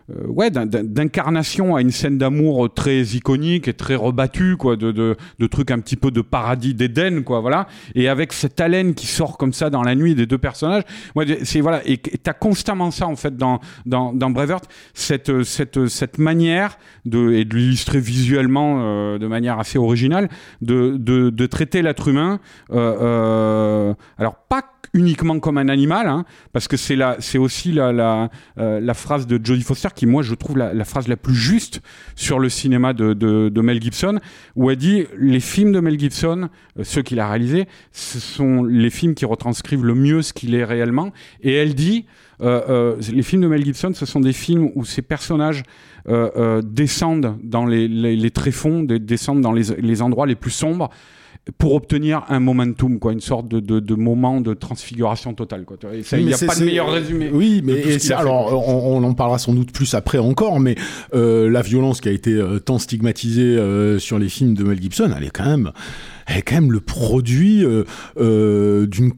euh, 0.10 0.28
ouais, 0.28 0.50
d'incarnation 0.52 1.76
à 1.76 1.82
une 1.82 1.92
scène 1.92 2.18
d'amour 2.18 2.74
très 2.74 3.02
iconique 3.02 3.68
et 3.68 3.74
très 3.74 3.96
rebattue, 3.96 4.58
quoi, 4.58 4.76
de, 4.76 4.92
de, 4.92 5.48
trucs 5.48 5.72
un 5.72 5.80
petit 5.80 5.96
peu 5.96 6.12
de 6.12 6.22
paradis 6.22 6.74
d'Éden, 6.74 7.24
quoi, 7.24 7.40
voilà. 7.40 7.68
Et 7.96 8.10
avec 8.10 8.34
cette 8.34 8.60
haleine 8.60 8.96
qui 8.96 9.08
sort 9.08 9.38
comme 9.38 9.54
ça 9.54 9.70
dans 9.70 9.84
la 9.84 9.96
nuit 9.96 10.16
des 10.16 10.26
deux 10.26 10.38
personnages, 10.38 10.84
ouais, 11.16 11.40
c'est 11.44 11.62
voilà, 11.62 11.82
et 11.86 11.98
t'as 11.98 12.34
constamment 12.34 12.92
ça 12.92 13.08
en 13.08 13.16
fait 13.16 13.38
dans 13.38 13.60
dans, 13.86 14.14
dans 14.14 14.30
Braveheart, 14.30 14.68
cette 14.94 15.44
cette 15.44 15.88
cette 15.88 16.18
manière 16.18 16.78
de 17.06 17.32
et 17.32 17.46
de 17.46 17.56
l'illustrer 17.56 18.00
visuellement 18.00 18.80
euh, 18.80 19.18
de 19.18 19.28
manière 19.28 19.60
assez 19.60 19.78
originale, 19.78 20.30
de 20.62 20.98
de, 20.98 21.30
de 21.30 21.46
traiter 21.46 21.82
l'être 21.82 22.08
humain. 22.08 22.40
Euh, 22.72 22.98
euh 23.02 23.94
alors 24.18 24.36
pas 24.36 24.73
uniquement 24.94 25.40
comme 25.40 25.58
un 25.58 25.70
animal, 25.70 26.08
hein, 26.08 26.24
parce 26.52 26.68
que 26.68 26.78
c'est 26.78 26.98
c'est 27.20 27.40
aussi 27.40 27.72
la, 27.72 27.92
la, 27.92 28.30
euh, 28.60 28.80
la, 28.80 28.94
phrase 28.94 29.26
de 29.26 29.44
Jodie 29.44 29.64
Foster 29.64 29.90
qui, 29.96 30.06
moi, 30.06 30.22
je 30.22 30.36
trouve 30.36 30.58
la, 30.58 30.74
la, 30.74 30.86
phrase 30.86 31.08
la 31.08 31.18
plus 31.18 31.34
juste 31.34 31.82
sur 32.16 32.38
le 32.38 32.48
cinéma 32.48 32.94
de, 32.94 33.14
de, 33.14 33.50
de, 33.50 33.62
Mel 33.62 33.82
Gibson, 33.82 34.20
où 34.56 34.70
elle 34.70 34.78
dit 34.78 35.06
les 35.18 35.40
films 35.40 35.72
de 35.72 35.80
Mel 35.80 36.00
Gibson, 36.00 36.50
euh, 36.78 36.84
ceux 36.84 37.02
qu'il 37.02 37.20
a 37.20 37.28
réalisés, 37.28 37.68
ce 37.92 38.20
sont 38.20 38.64
les 38.64 38.92
films 38.92 39.16
qui 39.16 39.26
retranscrivent 39.26 39.86
le 39.86 39.96
mieux 39.96 40.22
ce 40.22 40.32
qu'il 40.32 40.54
est 40.54 40.64
réellement, 40.64 41.12
et 41.42 41.54
elle 41.54 41.74
dit 41.74 42.06
euh, 42.42 42.62
euh 42.70 42.96
les 43.12 43.24
films 43.24 43.42
de 43.42 43.48
Mel 43.48 43.64
Gibson, 43.66 43.92
ce 43.94 44.06
sont 44.06 44.20
des 44.20 44.34
films 44.34 44.70
où 44.76 44.86
ces 44.86 45.02
personnages 45.02 45.64
euh, 46.08 46.62
descendent 46.62 47.38
dans 47.44 47.66
les, 47.66 47.88
les, 47.88 48.16
les 48.16 48.32
tréfonds, 48.32 48.84
descendent 48.84 49.42
dans 49.42 49.54
les, 49.54 49.76
les 49.80 50.02
endroits 50.02 50.28
les 50.28 50.36
plus 50.36 50.52
sombres 50.52 50.90
pour 51.58 51.74
obtenir 51.74 52.24
un 52.30 52.40
momentum, 52.40 53.00
quoi, 53.00 53.12
une 53.12 53.20
sorte 53.20 53.50
de, 53.50 53.60
de, 53.60 53.82
de 53.82 53.96
moment 53.96 54.40
de 54.40 54.54
transfiguration 54.54 55.34
totale. 55.34 55.66
Quoi. 55.66 55.78
Il 56.14 56.26
n'y 56.26 56.34
a 56.34 56.38
pas 56.38 56.56
de 56.56 56.64
meilleur 56.64 56.90
résumé. 56.90 57.30
Oui, 57.34 57.62
mais 57.64 57.84
alors 58.14 58.54
on, 58.70 58.98
on, 58.98 59.04
en 59.04 59.14
parlera 59.14 59.38
sans 59.38 59.54
doute 59.54 59.74
plus 59.74 59.94
après 59.94 60.20
encore, 60.20 60.62
mais 60.62 60.76
euh, 61.14 61.50
la 61.50 61.62
violence 61.62 62.00
qui 62.00 62.08
a 62.08 62.14
été 62.14 62.32
euh, 62.32 62.60
tant 62.60 62.80
stigmatisée 62.80 63.58
euh, 63.58 64.00
sur 64.00 64.20
les 64.20 64.30
films 64.30 64.54
de 64.54 64.64
Mel 64.64 64.82
Gibson, 64.82 65.14
elle 65.16 65.26
est 65.26 65.32
quand 65.32 65.46
même 65.46 65.72
est 66.28 66.42
quand 66.42 66.56
même 66.56 66.72
le 66.72 66.80
produit 66.80 67.64
euh, 67.64 67.84
euh, 68.20 68.86
d'une 68.88 69.12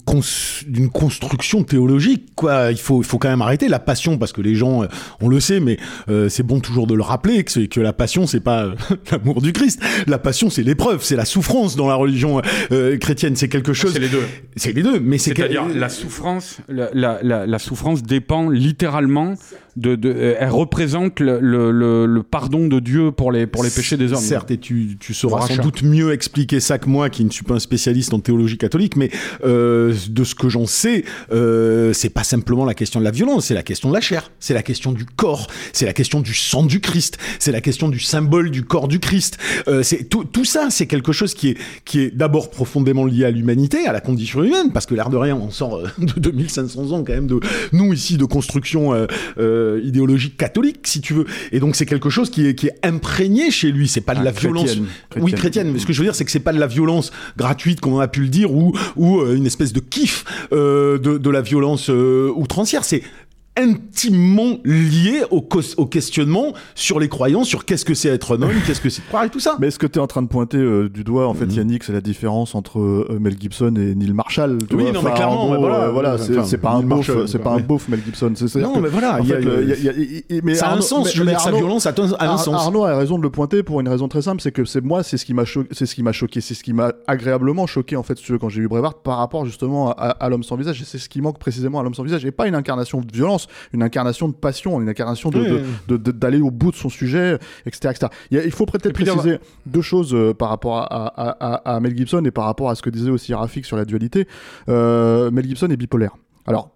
d'une 0.68 0.90
construction 0.90 1.64
théologique. 1.64 2.30
Quoi, 2.36 2.72
il 2.72 2.77
faut 2.77 3.02
il 3.02 3.06
faut 3.06 3.18
quand 3.18 3.30
même 3.30 3.41
arrêter 3.41 3.68
la 3.68 3.80
passion 3.80 4.18
parce 4.18 4.34
que 4.34 4.41
les 4.41 4.56
gens, 4.56 4.84
euh, 4.84 4.88
on 5.22 5.30
le 5.30 5.40
sait, 5.40 5.60
mais 5.60 5.77
euh, 6.10 6.30
c'est 6.30 6.44
bon 6.44 6.60
toujours 6.60 6.88
de 6.88 6.94
le 6.94 7.03
rappeler 7.03 7.44
que, 7.44 7.65
que 7.65 7.80
la 7.80 7.94
passion 7.94 8.27
c'est 8.27 8.40
pas 8.40 8.65
euh, 8.65 8.76
l'amour 9.11 9.41
du 9.41 9.53
Christ. 9.53 9.82
La 10.07 10.18
passion 10.18 10.49
c'est 10.49 10.64
l'épreuve, 10.64 11.03
c'est 11.03 11.15
la 11.15 11.26
souffrance 11.26 11.76
dans 11.76 11.88
la 11.88 11.95
religion 11.95 12.41
chrétienne. 12.99 13.36
C'est 13.36 13.49
quelque 13.49 13.73
chose. 13.73 13.94
C'est 13.94 13.99
les 13.99 14.10
deux. 14.10 14.23
C'est 14.56 14.73
les 14.73 14.84
deux, 14.84 14.99
mais 14.99 15.18
c'est 15.18 15.36
c'est-à-dire 15.36 15.68
la 15.68 15.90
souffrance. 15.90 16.57
La, 16.68 16.90
la, 16.94 17.19
la, 17.22 17.45
la 17.45 17.60
souffrance 17.60 18.03
dépend 18.03 18.49
littéralement 18.49 19.36
de, 19.76 19.95
de, 19.95 20.10
euh, 20.10 20.35
elle 20.39 20.49
représente 20.49 21.19
le, 21.19 21.39
le, 21.39 21.72
le, 22.06 22.23
pardon 22.23 22.68
de 22.68 22.80
Dieu 22.80 23.11
pour 23.11 23.31
les, 23.31 23.45
pour 23.47 23.64
les 23.64 23.69
péchés 23.69 23.97
des 23.97 24.14
hommes. 24.14 24.22
Certes, 24.22 24.52
et 24.52 24.57
tu, 24.57 24.97
tu 24.99 25.14
sauras 25.14 25.47
sans 25.47 25.61
doute 25.61 25.84
mieux 25.84 26.14
expliquer 26.14 26.60
ça 26.60 26.77
que 26.77 26.89
moi, 26.89 27.10
qui 27.10 27.26
ne 27.26 27.30
suis 27.30 27.43
pas 27.43 27.56
un 27.56 27.60
spécialiste 27.60 28.14
en 28.14 28.19
théologie 28.19 28.57
catholique, 28.57 28.95
mais 28.95 29.10
euh, 29.43 29.93
de 30.10 30.23
ce 30.23 30.35
que 30.35 30.49
j'en 30.49 30.65
sais, 30.65 31.03
euh, 31.31 31.93
c'est 31.93 32.10
pas 32.10 32.23
simplement 32.23 32.65
la 32.65 32.73
question 32.73 32.99
de 32.99 33.06
la 33.06 33.11
violence, 33.11 33.47
c'est 33.47 33.53
la 33.53 33.64
question 33.64 33.89
de 33.89 33.93
la 33.93 34.02
chair, 34.02 34.31
c'est 34.39 34.53
la 34.53 34.64
question 34.64 34.91
du 34.91 35.06
corps, 35.06 35.47
c'est 35.73 35.85
la 35.85 35.93
question 35.93 36.22
du 36.22 36.34
sang 36.34 36.64
du 36.64 36.80
Christ, 36.80 37.18
c'est 37.39 37.52
la 37.52 37.61
question 37.61 37.89
du 37.89 37.99
symbole 37.99 38.52
du 38.52 38.64
corps 38.64 38.88
du 38.88 38.99
Christ. 38.99 39.38
Euh, 39.68 39.84
c'est 39.84 40.06
tout, 40.06 40.23
tout 40.23 40.45
ça, 40.45 40.68
c'est 40.69 40.88
quelque 40.88 41.11
chose 41.11 41.34
qui 41.34 41.49
est, 41.49 41.57
qui 41.84 41.99
est 41.99 42.15
d'abord 42.15 42.49
profondément 42.49 43.06
lié 43.06 43.26
à 43.26 43.31
l'humanité, 43.31 43.88
à 43.88 43.93
la 43.93 44.02
condition 44.02 44.43
humaine, 44.43 44.72
parce 44.73 44.85
que 44.85 44.95
l'air 44.95 45.10
de 45.10 45.18
rien, 45.18 45.35
on 45.35 45.52
sort 45.52 45.77
euh, 45.77 45.88
de 45.97 46.19
2500 46.19 46.91
ans 46.91 47.03
quand 47.03 47.14
même 47.14 47.27
de 47.27 47.39
nous 47.73 47.93
ici 47.93 48.18
de 48.18 48.26
construction. 48.26 48.93
Euh, 48.93 49.07
euh 49.66 49.82
idéologique 49.84 50.38
catholique, 50.38 50.80
si 50.84 51.02
tu 51.02 51.14
veux. 51.14 51.26
Et 51.52 51.60
donc 51.60 51.76
c'est 51.76 51.86
quelque 51.86 52.10
chose 52.10 52.30
qui 52.30 52.48
est, 52.48 52.56
qui 52.56 52.68
est 52.68 52.80
imprégné 52.84 53.52
chez 53.52 53.72
lui. 53.72 53.88
C'est 53.88 54.02
pas 54.02 54.14
de 54.14 54.20
ah, 54.20 54.26
la 54.26 54.32
violence. 54.32 54.66
Chrétienne. 54.66 54.88
Oui, 55.18 55.32
chrétienne. 55.34 55.72
Mais 55.72 55.80
ce 55.80 55.86
que 55.86 55.94
je 55.94 56.00
veux 56.00 56.06
dire, 56.06 56.16
c'est 56.16 56.26
que 56.26 56.32
c'est 56.32 56.40
pas 56.40 56.54
de 56.54 56.60
la 56.60 56.68
violence 56.68 57.12
gratuite, 57.38 57.82
comme 57.82 57.94
on 57.94 58.00
a 58.00 58.08
pu 58.08 58.22
le 58.22 58.30
dire, 58.30 58.52
ou, 58.54 58.74
ou 58.96 59.20
euh, 59.20 59.36
une 59.36 59.46
espèce 59.46 59.74
de 59.74 59.80
kiff 59.80 60.26
euh, 60.52 60.98
de, 60.98 61.18
de 61.18 61.30
la 61.30 61.42
violence 61.42 61.90
euh, 61.90 62.32
outrancière. 62.36 62.84
C'est 62.84 63.04
intimement 63.57 64.57
lié 64.65 65.23
au, 65.32 65.48
au, 65.77 65.86
questionnement 65.86 66.53
sur 66.76 66.99
les 66.99 67.07
croyances, 67.07 67.48
sur 67.48 67.65
qu'est-ce 67.65 67.86
que 67.86 67.94
c'est 67.94 68.10
être 68.10 68.38
un 68.38 68.41
homme, 68.41 68.52
qu'est-ce 68.68 68.82
que 68.82 68.90
c'est 68.90 69.02
de 69.02 69.07
croire 69.07 69.23
et 69.23 69.30
tout 69.30 69.40
ça. 69.40 69.56
Mais 69.60 69.68
est-ce 69.68 69.80
que 69.80 69.88
tu 69.88 69.99
es 69.99 70.02
en 70.02 70.07
train 70.07 70.22
de 70.22 70.27
pointer 70.27 70.57
euh, 70.57 70.90
du 70.90 71.03
doigt, 71.03 71.27
en 71.27 71.34
fait, 71.34 71.45
mm 71.45 71.49
-hmm. 71.49 71.57
Yannick, 71.57 71.84
c'est 71.84 71.94
la 71.94 72.02
différence 72.02 72.56
entre 72.56 72.80
euh, 72.80 73.18
Mel 73.19 73.36
Gibson 73.40 73.73
et 73.77 73.95
Neil 73.95 74.14
Marshall 74.14 74.57
Oui, 74.72 74.84
vois? 74.84 74.91
non, 74.91 75.02
mais 75.03 75.14
clairement, 75.14 75.48
gros, 75.48 75.60
voilà, 75.60 75.84
euh, 75.84 75.91
voilà 75.91 76.18
c'est 76.18 76.57
pas 76.57 76.72
un 76.72 76.84
beauf, 76.84 77.10
c'est 77.27 77.40
pas 77.40 77.53
un 77.53 77.60
beauf, 77.60 77.88
Mel 77.88 78.02
Gibson. 78.06 78.34
Non, 78.60 78.80
mais 78.80 78.90
voilà, 78.90 79.19
mais 80.44 80.56
ça 80.56 80.68
a 80.68 80.76
un 80.76 80.82
sens. 80.82 81.14
je 81.14 81.19
veux 81.22 81.27
dire, 81.27 81.40
sa 81.40 81.52
violence 81.52 81.86
a 81.86 81.94
un, 82.19 82.38
sens. 82.38 82.56
Arnaud 82.65 82.86
a 82.86 82.98
raison 82.98 83.18
de 83.18 83.23
le 83.23 83.30
pointer 83.30 83.64
pour 83.64 83.80
une 83.80 83.90
raison 83.90 84.07
très 84.07 84.22
simple, 84.22 84.41
c'est 84.41 84.52
que 84.52 84.65
c'est 84.65 84.84
moi, 84.84 85.03
c'est 85.03 85.18
ce 85.18 85.26
qui 85.26 85.34
m'a 85.34 85.45
choqué, 85.45 85.69
c'est 85.72 85.86
ce 85.86 85.95
qui 85.95 86.03
m'a 86.03 86.11
choqué, 86.11 86.41
c'est 86.41 86.53
ce 86.53 86.64
qui 86.64 86.73
m'a 86.73 86.91
agréablement 87.07 87.68
choqué 87.68 87.95
en 87.95 88.03
fait, 88.03 88.18
quand 88.41 88.49
j'ai 88.49 88.61
vu 88.61 88.68
Brevard 88.68 88.95
par 88.95 89.18
rapport 89.18 89.45
justement 89.45 89.91
à, 89.91 90.10
à 90.23 90.30
l'homme 90.30 90.44
sans 90.44 90.56
visage. 90.56 90.82
Et 90.82 90.86
c'est 90.86 90.98
ce 90.98 91.10
qui 91.10 91.22
manque 91.22 91.40
précisément 91.40 91.80
à 91.80 91.84
l'homme 91.84 91.94
sans 91.94 92.03
visage, 92.03 92.26
et 92.26 92.32
pas 92.32 92.48
une 92.48 92.56
incarnation 92.56 92.99
de 93.02 93.11
violence, 93.11 93.44
une 93.73 93.84
incarnation 93.84 94.27
de 94.27 94.34
passion, 94.34 94.81
une 94.81 94.89
incarnation 94.89 95.30
de, 95.30 95.39
oui. 95.39 95.61
de, 95.88 95.97
de, 95.97 96.11
d'aller 96.11 96.39
au 96.39 96.51
bout 96.51 96.72
de 96.72 96.76
son 96.76 96.89
sujet, 96.89 97.38
etc. 97.65 97.93
etc. 97.95 98.07
Il, 98.31 98.51
faut 98.51 98.65
peut-être 98.65 98.93
préciser 98.93 99.39
deux 99.65 99.81
choses 99.81 100.13
euh, 100.13 100.34
par 100.34 100.49
rapport 100.49 100.77
à, 100.77 100.85
à, 100.85 101.30
à, 101.30 101.76
à, 101.76 101.80
Mel 101.80 101.95
Gibson 101.95 102.23
et 102.26 102.31
par 102.31 102.45
rapport 102.45 102.69
à 102.69 102.76
ce 102.76 102.81
que 102.81 102.89
disait 102.89 103.09
aussi 103.09 103.34
Rafik 103.34 103.65
sur 103.65 103.77
la 103.77 103.85
dualité. 103.85 104.27
Euh, 104.69 105.31
Mel 105.31 105.45
Gibson 105.45 105.67
est 105.69 105.77
bipolaire. 105.77 106.15
Alors, 106.47 106.74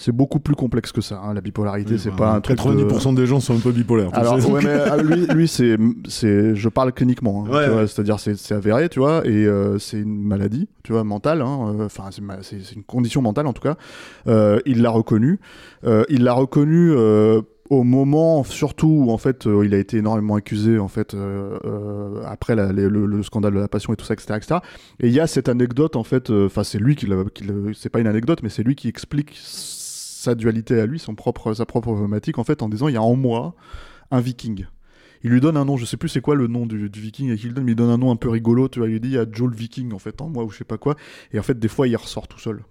c'est 0.00 0.12
beaucoup 0.12 0.40
plus 0.40 0.54
complexe 0.54 0.92
que 0.92 1.02
ça. 1.02 1.20
Hein. 1.22 1.34
La 1.34 1.42
bipolarité, 1.42 1.92
oui, 1.92 1.98
c'est 1.98 2.10
bah, 2.10 2.16
pas 2.16 2.30
un 2.32 2.40
truc. 2.40 2.58
90% 2.58 3.10
de... 3.10 3.20
des 3.20 3.26
gens 3.26 3.38
sont 3.38 3.54
un 3.54 3.60
peu 3.60 3.70
bipolaires. 3.70 4.08
Alors, 4.14 4.36
ouais, 4.48 4.60
mais 4.64 4.70
euh, 4.70 5.02
lui, 5.02 5.26
lui 5.26 5.46
c'est, 5.46 5.76
c'est, 6.08 6.54
je 6.54 6.68
parle 6.70 6.92
cliniquement. 6.92 7.44
Hein, 7.44 7.50
ouais, 7.50 7.68
ouais. 7.68 7.86
C'est-à-dire, 7.86 8.18
c'est, 8.18 8.36
c'est 8.36 8.54
avéré, 8.54 8.88
tu 8.88 8.98
vois, 8.98 9.26
et 9.26 9.44
euh, 9.46 9.78
c'est 9.78 10.00
une 10.00 10.22
maladie, 10.22 10.68
tu 10.84 10.92
vois, 10.92 11.04
mentale. 11.04 11.42
Hein, 11.42 11.74
euh, 11.78 11.84
enfin, 11.84 12.04
c'est, 12.10 12.22
c'est, 12.62 12.74
une 12.74 12.82
condition 12.84 13.20
mentale 13.20 13.46
en 13.46 13.52
tout 13.52 13.62
cas. 13.62 13.76
Euh, 14.26 14.58
il 14.64 14.80
l'a 14.80 14.90
reconnu. 14.90 15.38
Il 15.84 16.24
l'a 16.24 16.32
reconnu 16.32 16.94
au 17.70 17.84
moment 17.84 18.42
surtout 18.42 18.88
où 18.88 19.10
en 19.12 19.18
fait 19.18 19.46
euh, 19.46 19.64
il 19.64 19.74
a 19.74 19.78
été 19.78 19.98
énormément 19.98 20.34
accusé 20.34 20.78
en 20.78 20.88
fait 20.88 21.14
euh, 21.14 21.56
euh, 21.64 22.22
après 22.26 22.56
la, 22.56 22.72
le, 22.72 22.88
le, 22.88 23.22
scandale 23.22 23.54
de 23.54 23.60
la 23.60 23.68
passion 23.68 23.92
et 23.92 23.96
tout 23.96 24.04
ça 24.04 24.14
etc 24.14 24.34
etc 24.36 24.58
et 24.98 25.06
il 25.06 25.12
y 25.12 25.20
a 25.20 25.28
cette 25.28 25.48
anecdote 25.48 25.94
en 25.94 26.02
fait 26.02 26.30
enfin 26.30 26.64
c'est 26.64 26.78
lui 26.78 26.96
qui, 26.96 27.06
qui 27.32 27.44
c'est 27.74 27.88
pas 27.88 28.00
une 28.00 28.08
anecdote 28.08 28.40
mais 28.42 28.48
c'est 28.48 28.64
lui 28.64 28.74
qui 28.74 28.88
explique 28.88 29.38
sa 30.20 30.34
dualité 30.34 30.80
à 30.80 30.86
lui 30.86 30.98
son 30.98 31.14
propre 31.14 31.54
sa 31.54 31.66
propre 31.66 31.92
problématique 31.92 32.38
en 32.38 32.44
fait 32.44 32.62
en 32.62 32.68
disant 32.68 32.88
il 32.88 32.94
y 32.94 32.98
a 32.98 33.02
en 33.02 33.16
moi 33.16 33.54
un 34.10 34.20
viking 34.20 34.66
il 35.22 35.30
lui 35.30 35.40
donne 35.40 35.56
un 35.56 35.64
nom, 35.64 35.76
je 35.76 35.84
sais 35.84 35.96
plus 35.96 36.08
c'est 36.08 36.22
quoi 36.22 36.34
le 36.34 36.46
nom 36.46 36.66
du, 36.66 36.88
viking 36.88 37.36
qu'il 37.36 37.52
donne, 37.52 37.64
mais 37.64 37.72
il 37.72 37.76
donne 37.76 37.90
un 37.90 37.98
nom 37.98 38.10
un 38.10 38.16
peu 38.16 38.30
rigolo, 38.30 38.68
tu 38.68 38.78
vois, 38.78 38.88
il 38.88 38.92
lui 38.92 39.00
dit 39.00 39.08
il 39.08 39.14
y 39.14 39.18
a 39.18 39.26
Joel 39.30 39.52
Viking 39.52 39.92
en 39.92 39.98
fait 39.98 40.20
en 40.22 40.28
moi 40.28 40.44
ou 40.44 40.50
je 40.50 40.56
sais 40.56 40.64
pas 40.64 40.78
quoi, 40.78 40.96
et 41.32 41.38
en 41.38 41.42
fait 41.42 41.58
des 41.58 41.68
fois 41.68 41.86
il 41.88 41.96
ressort 41.96 42.26
tout 42.26 42.38
seul. 42.38 42.64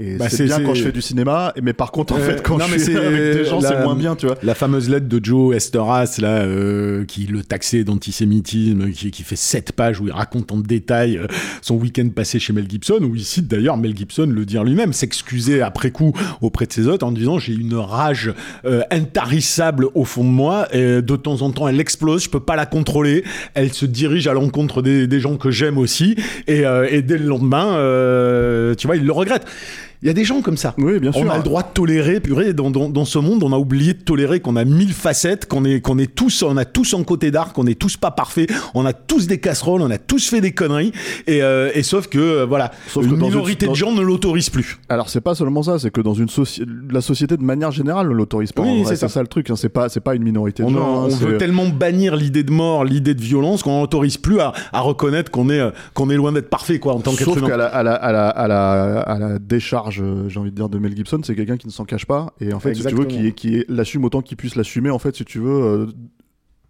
Et 0.00 0.16
Bah, 0.16 0.28
c'est 0.28 0.44
bien 0.44 0.60
quand 0.62 0.74
je 0.74 0.82
fais 0.84 0.92
du 0.92 1.02
cinéma, 1.02 1.52
mais 1.62 1.72
par 1.74 1.92
contre, 1.92 2.14
en 2.14 2.16
Euh, 2.18 2.20
fait, 2.20 2.42
quand 2.42 2.58
non, 2.58 2.64
je 2.66 2.78
suis 2.78 2.96
avec 2.96 3.36
des 3.36 3.44
gens, 3.44 3.60
c'est 3.60 3.82
moins 3.82 3.94
bien, 3.94 4.16
tu 4.16 4.26
vois. 4.26 4.36
La 4.42 4.54
fameuse 4.54 4.88
lettre 4.88 5.06
de 5.06 5.20
Joe 5.22 5.54
Esteras, 5.54 6.16
là, 6.20 6.42
euh, 6.42 7.04
qui 7.04 7.26
le 7.26 7.42
taxait 7.42 7.84
d'antisémitisme, 7.84 8.90
qui, 8.90 9.10
qui 9.10 9.22
fait 9.22 9.36
sept 9.36 9.72
pages 9.72 10.00
où 10.00 10.06
il 10.06 10.12
raconte 10.12 10.50
en 10.50 10.58
détail 10.58 11.18
euh, 11.18 11.26
son 11.60 11.76
week-end 11.76 12.08
passé 12.08 12.38
chez 12.38 12.52
Mel 12.52 12.66
Gibson, 12.68 12.98
où 13.02 13.14
il 13.14 13.22
cite 13.24 13.48
d'ailleurs 13.48 13.76
Mel 13.76 13.96
Gibson 13.96 14.26
le 14.26 14.44
dire 14.46 14.64
lui-même, 14.64 14.92
s'excuser 14.92 15.60
après 15.62 15.90
coup 15.90 16.12
auprès 16.40 16.66
de 16.66 16.72
ses 16.72 16.88
hôtes 16.88 17.02
en 17.02 17.12
disant 17.12 17.38
j'ai 17.38 17.52
une 17.52 17.74
rage 17.74 18.32
euh, 18.64 18.82
intarissable 18.90 19.86
au 19.94 20.04
fond 20.04 20.24
de 20.24 20.30
moi, 20.30 20.68
et 20.74 21.02
de 21.02 21.16
temps 21.16 21.42
en 21.42 21.50
temps 21.50 21.68
elle 21.68 21.80
explose, 21.80 22.24
je 22.24 22.30
peux 22.30 22.40
pas 22.40 22.56
la 22.56 22.66
contrôler, 22.66 23.24
elle 23.54 23.72
se 23.72 23.86
dirige 23.86 24.26
à 24.26 24.32
l'encontre 24.32 24.82
des, 24.82 25.06
des 25.06 25.20
gens 25.20 25.36
que 25.36 25.50
j'aime 25.50 25.78
aussi, 25.78 26.16
et, 26.46 26.64
euh, 26.66 26.88
et 26.90 27.02
dès 27.02 27.18
le 27.18 27.26
lendemain, 27.26 27.76
euh, 27.76 28.74
tu 28.74 28.86
vois, 28.86 28.96
il 28.96 29.04
le 29.04 29.12
regrette. 29.12 29.44
Il 30.02 30.08
y 30.08 30.10
a 30.10 30.14
des 30.14 30.24
gens 30.24 30.42
comme 30.42 30.56
ça. 30.56 30.74
Oui, 30.78 30.98
bien 30.98 31.12
sûr. 31.12 31.22
On 31.24 31.30
a 31.30 31.36
le 31.36 31.42
droit 31.44 31.62
de 31.62 31.68
tolérer, 31.72 32.18
purée, 32.20 32.52
dans, 32.52 32.70
dans, 32.70 32.88
dans 32.88 33.04
ce 33.04 33.18
monde, 33.20 33.42
on 33.44 33.52
a 33.52 33.56
oublié 33.56 33.94
de 33.94 34.00
tolérer 34.02 34.40
qu'on 34.40 34.56
a 34.56 34.64
mille 34.64 34.92
facettes, 34.92 35.46
qu'on 35.46 35.64
est, 35.64 35.80
qu'on 35.80 35.96
est 35.98 36.12
tous, 36.12 36.42
on 36.42 36.56
a 36.56 36.64
tous 36.64 36.94
un 36.94 37.04
côté 37.04 37.30
d'art, 37.30 37.52
qu'on 37.52 37.66
est 37.66 37.78
tous 37.78 37.96
pas 37.96 38.10
parfaits, 38.10 38.50
on 38.74 38.84
a 38.84 38.92
tous 38.92 39.26
des 39.28 39.38
casseroles, 39.38 39.80
on 39.82 39.90
a 39.90 39.98
tous 39.98 40.28
fait 40.28 40.40
des 40.40 40.50
conneries, 40.52 40.92
et, 41.28 41.42
euh, 41.42 41.70
et 41.74 41.82
sauf 41.84 42.08
que, 42.08 42.18
euh, 42.18 42.46
voilà, 42.46 42.72
Sauf 42.88 43.04
que 43.04 43.08
une 43.10 43.14
une- 43.16 43.22
minorité 43.26 43.66
de 43.68 43.74
gens 43.74 43.92
ne 43.92 44.00
l'autorise 44.02 44.50
plus. 44.50 44.78
Alors 44.88 45.08
c'est 45.08 45.20
pas 45.20 45.34
seulement 45.36 45.62
ça, 45.62 45.78
c'est 45.78 45.90
que 45.92 46.00
dans 46.00 46.14
une 46.14 46.26
soci- 46.28 46.66
la 46.90 47.00
société 47.00 47.36
de 47.36 47.42
manière 47.44 47.70
générale 47.70 48.08
ne 48.08 48.12
l'autorise 48.14 48.50
pas. 48.52 48.62
Oui, 48.62 48.82
c'est 48.86 48.96
ça. 48.96 49.08
ça. 49.08 49.20
le 49.22 49.28
truc. 49.28 49.50
hein. 49.50 49.56
C'est 49.56 49.68
pas 49.68 49.88
c'est 49.88 50.00
pas 50.00 50.16
une 50.16 50.24
minorité 50.24 50.64
de 50.64 50.68
On, 50.68 50.72
gens. 50.72 51.02
on 51.02 51.04
hein. 51.04 51.10
C'est- 51.10 51.24
veut 51.24 51.38
tellement 51.38 51.66
bannir 51.68 52.16
l'idée 52.16 52.42
de 52.42 52.50
mort, 52.50 52.84
l'idée 52.84 53.14
de 53.14 53.22
violence, 53.22 53.62
qu'on 53.62 53.80
n'autorise 53.80 54.16
plus 54.16 54.40
à, 54.40 54.52
à 54.72 54.80
reconnaître 54.80 55.30
qu'on 55.30 55.48
est, 55.48 55.60
euh, 55.60 55.70
qu'on 55.94 56.10
est 56.10 56.16
loin 56.16 56.32
d'être 56.32 56.50
parfait, 56.50 56.80
quoi, 56.80 56.94
en 56.94 57.00
tant 57.00 57.12
qu'être 57.12 57.34
Sauf 57.34 57.46
qu'à 57.46 57.56
la, 57.56 57.66
à 57.66 57.82
la, 57.84 57.94
à 57.94 58.10
la, 58.12 58.28
à 58.28 58.48
la, 58.48 59.00
à 59.00 59.18
la 59.18 59.38
décharge, 59.38 59.91
j'ai 59.92 60.38
envie 60.38 60.50
de 60.50 60.56
dire, 60.56 60.68
de 60.68 60.78
Mel 60.78 60.96
Gibson, 60.96 61.20
c'est 61.22 61.34
quelqu'un 61.34 61.56
qui 61.56 61.66
ne 61.66 61.72
s'en 61.72 61.84
cache 61.84 62.06
pas. 62.06 62.34
Et 62.40 62.52
en 62.52 62.60
fait, 62.60 62.74
si 62.74 62.84
tu 62.84 62.94
veux, 62.94 63.04
qui 63.04 63.64
l'assume 63.68 64.04
autant 64.04 64.22
qu'il 64.22 64.36
puisse 64.36 64.56
l'assumer, 64.56 64.90
en 64.90 64.98
fait, 64.98 65.14
si 65.16 65.24
tu 65.24 65.38
veux, 65.38 65.62
euh, 65.62 65.86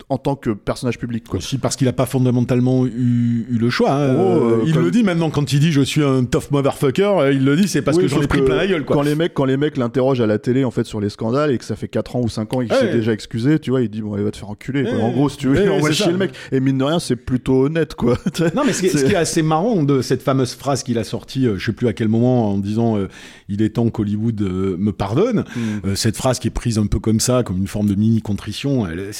en 0.08 0.18
tant 0.18 0.36
que 0.36 0.50
personnage 0.50 0.98
public. 0.98 1.24
Quoi. 1.28 1.38
Aussi 1.38 1.58
parce 1.58 1.76
qu'il 1.76 1.86
n'a 1.86 1.92
pas 1.92 2.06
fondamentalement 2.06 2.86
eu, 2.86 3.46
eu 3.50 3.58
le 3.58 3.70
choix. 3.70 3.92
hein. 3.92 4.14
Oh, 4.18 4.22
euh, 4.22 4.62
il 4.66 4.74
comme- 4.74 4.84
le 4.84 4.90
dit 4.90 5.02
maintenant 5.02 5.30
quand 5.30 5.52
il 5.52 5.60
dit 5.60 5.72
je 5.72 5.80
suis 5.82 6.02
un 6.02 6.24
tough 6.24 6.50
motherfucker, 6.50 7.02
euh, 7.20 7.32
il 7.32 7.44
le 7.44 7.56
dit 7.56 7.68
c'est 7.68 7.82
parce 7.82 7.96
Oui, 7.96 8.04
que 8.04 8.08
j'en 8.08 8.20
ai 8.22 8.26
pris 8.26 8.40
que 8.40 8.44
plein 8.46 8.56
la 8.56 8.66
gueule. 8.66 8.84
Quoi. 8.84 8.96
Quand 8.96 9.02
les 9.02 9.14
mecs, 9.14 9.34
quand 9.34 9.44
les 9.44 9.56
mecs 9.56 9.76
l'interrogent 9.76 10.20
à 10.20 10.26
la 10.26 10.38
télé 10.38 10.64
en 10.64 10.70
fait 10.70 10.84
sur 10.84 11.00
les 11.00 11.08
scandales 11.10 11.50
et 11.50 11.58
que 11.58 11.64
ça 11.64 11.76
fait 11.76 11.88
4 11.88 12.16
ans 12.16 12.20
ou 12.22 12.28
5 12.28 12.52
ans 12.54 12.60
et 12.60 12.66
qu'il 12.66 12.76
s'est 12.76 12.92
déjà 12.92 13.12
excusé, 13.12 13.58
tu 13.58 13.70
vois, 13.70 13.82
il 13.82 13.88
dit 13.88 14.02
bon, 14.02 14.16
il 14.16 14.22
va 14.22 14.30
te 14.30 14.36
faire 14.36 14.50
enculer. 14.50 14.84
quoi. 14.84 14.94
En 15.02 15.10
gros, 15.10 15.28
si 15.28 15.36
tu 15.38 15.48
veux, 15.48 15.70
envoie 15.72 15.88
c'est 15.88 15.94
chier 15.94 16.04
ça. 16.06 16.10
le 16.12 16.18
mec. 16.18 16.32
Et 16.52 16.60
mine 16.60 16.78
de 16.78 16.84
rien, 16.84 16.98
c'est 16.98 17.16
plutôt 17.16 17.64
honnête, 17.66 17.94
quoi. 17.94 18.16
Non, 18.54 18.62
mais 18.66 18.72
ce 18.72 18.80
qui, 18.80 18.86
est, 18.86 18.90
ce 18.96 19.04
qui 19.04 19.12
est 19.12 19.16
assez 19.16 19.42
marrant 19.42 19.82
de 19.82 20.02
cette 20.02 20.22
fameuse 20.22 20.54
phrase 20.54 20.82
qu'il 20.82 20.98
a 20.98 21.04
sortie, 21.04 21.46
euh, 21.46 21.56
je 21.58 21.66
sais 21.66 21.72
plus 21.72 21.86
à 21.88 21.92
quel 21.92 22.08
moment, 22.08 22.50
en 22.52 22.58
disant 22.58 22.96
euh, 22.98 23.08
il 23.48 23.62
est 23.62 23.70
temps 23.70 23.88
qu'Hollywood 23.90 24.40
euh, 24.42 24.76
me 24.78 24.92
pardonne. 24.92 25.44
Hmm. 25.56 25.86
Euh, 25.88 25.94
cette 25.94 26.16
phrase 26.16 26.38
qui 26.38 26.48
est 26.48 26.52
prise 26.52 26.78
un 26.78 26.86
peu 26.86 26.98
comme 26.98 27.20
ça, 27.20 27.42
comme 27.42 27.58
une 27.58 27.66
forme 27.66 27.88
de 27.88 27.94
mini 27.94 28.20
contrition. 28.22 28.86
elle- 28.86 29.10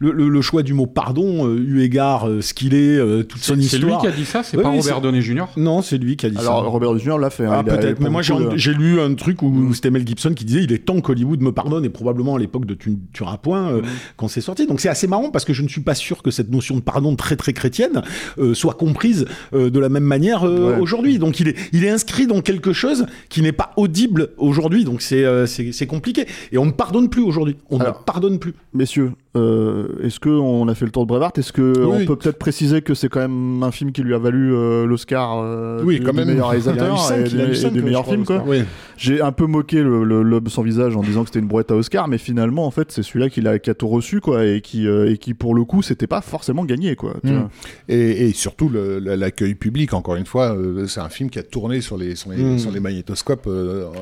le, 0.00 0.27
le- 0.28 0.38
le 0.38 0.42
choix 0.42 0.62
du 0.62 0.72
mot 0.74 0.86
pardon, 0.86 1.46
euh, 1.48 1.56
eu 1.58 1.80
égard 1.82 2.28
euh, 2.28 2.40
ce 2.40 2.54
qu'il 2.54 2.74
est, 2.74 2.96
euh, 2.98 3.22
toute 3.22 3.42
son 3.42 3.54
C'est 3.56 3.62
c'est 3.62 3.76
lui 3.78 3.84
histoire. 3.86 4.00
qui 4.00 4.06
a 4.06 4.10
dit 4.12 4.24
ça, 4.24 4.42
c'est 4.42 4.56
pas 4.56 4.70
Robert 4.70 5.00
Downey 5.00 5.20
Jr. 5.20 5.44
Non, 5.56 5.82
c'est 5.82 5.98
lui 5.98 6.16
qui 6.16 6.26
a 6.26 6.30
dit 6.30 6.36
Alors 6.38 6.62
ça. 6.64 6.68
Robert 6.70 6.96
Jr. 6.98 7.18
l'a 7.18 7.30
fait. 7.30 7.44
hein. 7.46 7.50
Ah, 7.58 7.64
peut-être, 7.64 8.00
mais 8.00 8.08
moi 8.10 8.22
j'ai 8.22 8.74
lu 8.74 9.00
un 9.00 9.14
truc 9.14 9.42
où 9.42 9.72
c'était 9.74 9.90
Mel 9.90 10.06
Gibson 10.06 10.32
qui 10.34 10.44
disait 10.44 10.62
il 10.64 10.72
est 10.72 10.78
temps 10.84 11.00
qu'Hollywood 11.00 11.40
me 11.42 11.52
pardonne 11.52 11.84
et 11.84 11.88
probablement 11.88 12.36
à 12.36 12.38
l'époque 12.38 12.66
de 12.66 12.74
Tu 12.74 12.90
ne 12.90 12.96
tueras 13.12 13.38
point 13.38 13.70
euh, 13.70 13.82
quand 14.16 14.28
c'est 14.28 14.40
sorti. 14.40 14.66
Donc 14.66 14.80
c'est 14.80 14.88
assez 14.88 15.06
marrant 15.06 15.30
parce 15.30 15.44
que 15.44 15.52
je 15.52 15.62
ne 15.62 15.68
suis 15.68 15.80
pas 15.80 15.94
sûr 15.94 16.22
que 16.22 16.30
cette 16.30 16.50
notion 16.50 16.76
de 16.76 16.80
pardon 16.80 17.16
très 17.16 17.36
très 17.36 17.52
chrétienne 17.52 18.02
euh, 18.38 18.54
soit 18.54 18.74
comprise 18.74 19.26
euh, 19.54 19.70
de 19.70 19.78
la 19.80 19.88
même 19.88 20.04
manière 20.04 20.44
euh, 20.46 20.74
Ouais. 20.74 20.80
aujourd'hui. 20.80 21.18
Donc 21.18 21.40
il 21.40 21.48
est, 21.48 21.56
il 21.72 21.84
est 21.84 21.90
inscrit 21.90 22.26
dans 22.26 22.40
quelque 22.40 22.72
chose 22.72 23.06
qui 23.28 23.42
n'est 23.42 23.52
pas 23.52 23.72
audible 23.76 24.28
aujourd'hui. 24.38 24.84
Donc 24.84 25.02
c'est 25.02 25.24
euh, 25.24 25.46
compliqué. 25.88 26.26
Et 26.52 26.58
on 26.58 26.66
ne 26.66 26.70
pardonne 26.72 27.08
plus 27.08 27.22
aujourd'hui. 27.22 27.56
On 27.70 27.80
Alors, 27.80 27.98
ne 28.00 28.04
pardonne 28.04 28.38
plus. 28.38 28.54
Messieurs, 28.74 29.12
euh, 29.36 29.88
est-ce 30.02 30.18
qu'on 30.20 30.66
a 30.68 30.74
fait 30.74 30.84
le 30.86 30.90
tour 30.90 31.02
de 31.04 31.08
Brevard 31.08 31.32
Est-ce 31.36 31.52
que 31.52 31.84
Oui. 31.84 31.98
on 32.02 32.06
peut 32.06 32.16
peut-être 32.16 32.38
préciser 32.38 32.80
que 32.82 32.94
c'est 32.94 33.08
quand 33.08 33.20
même 33.20 33.62
un 33.62 33.70
film 33.70 33.92
qui 33.92 34.02
lui 34.02 34.14
a 34.14 34.18
valu 34.18 34.54
euh, 34.54 34.86
l'Oscar 34.86 35.38
euh, 35.38 35.82
Oui, 35.84 35.98
du, 36.00 36.04
quand 36.06 36.12
du 36.12 36.16
même. 36.18 36.28
meilleur 36.28 36.46
Il 36.54 36.56
a 36.56 36.58
eu 36.58 36.64
réalisateur 36.64 36.96
et, 37.10 37.12
a 37.14 37.46
des- 37.46 37.66
et 37.66 37.70
des 37.70 37.82
meilleurs 37.82 38.06
films 38.06 38.24
quoi 38.24 38.36
l'Oscar. 38.36 38.48
Oui. 38.48 38.62
J'ai 38.96 39.20
un 39.20 39.32
peu 39.32 39.46
moqué 39.46 39.82
le, 39.82 40.02
le- 40.22 40.40
sans 40.48 40.62
visage 40.62 40.96
en 40.96 41.02
disant 41.02 41.22
que 41.22 41.28
c'était 41.28 41.38
une 41.40 41.46
brouette 41.46 41.70
à 41.70 41.74
Oscar, 41.76 42.08
mais 42.08 42.16
finalement 42.18 42.66
en 42.66 42.70
fait 42.70 42.90
c'est 42.90 43.02
celui-là 43.02 43.28
qui, 43.28 43.42
l'a- 43.42 43.58
qui 43.58 43.68
a 43.70 43.74
tout 43.74 43.88
reçu 43.88 44.20
quoi 44.20 44.46
et 44.46 44.60
qui 44.62 44.86
euh, 44.88 45.10
et 45.12 45.18
qui 45.18 45.34
pour 45.34 45.54
le 45.54 45.64
coup 45.64 45.82
c'était 45.82 46.06
pas 46.06 46.22
forcément 46.22 46.64
gagné 46.64 46.96
quoi. 46.96 47.14
tu 47.24 47.30
Mm. 47.32 47.36
vois. 47.38 47.50
Et, 47.88 48.28
et 48.28 48.32
surtout 48.32 48.70
l'accueil 48.72 49.54
public, 49.54 49.92
encore 49.92 50.16
une 50.16 50.26
fois, 50.26 50.56
euh, 50.56 50.86
c'est 50.86 51.00
un 51.00 51.08
film 51.10 51.28
qui 51.30 51.38
a 51.38 51.42
tourné 51.42 51.80
sur 51.82 51.96
les, 51.98 52.16
sur 52.16 52.30
les, 52.30 52.42
Mm. 52.42 52.58
sur 52.58 52.70
les 52.70 52.80
magnétoscopes 52.80 53.48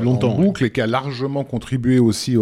Longtemps, 0.01 0.33
en 0.35 0.39
boucle 0.41 0.65
et 0.65 0.71
qui 0.71 0.81
a 0.81 0.87
largement 0.87 1.43
contribué 1.45 1.99
aussi 1.99 2.37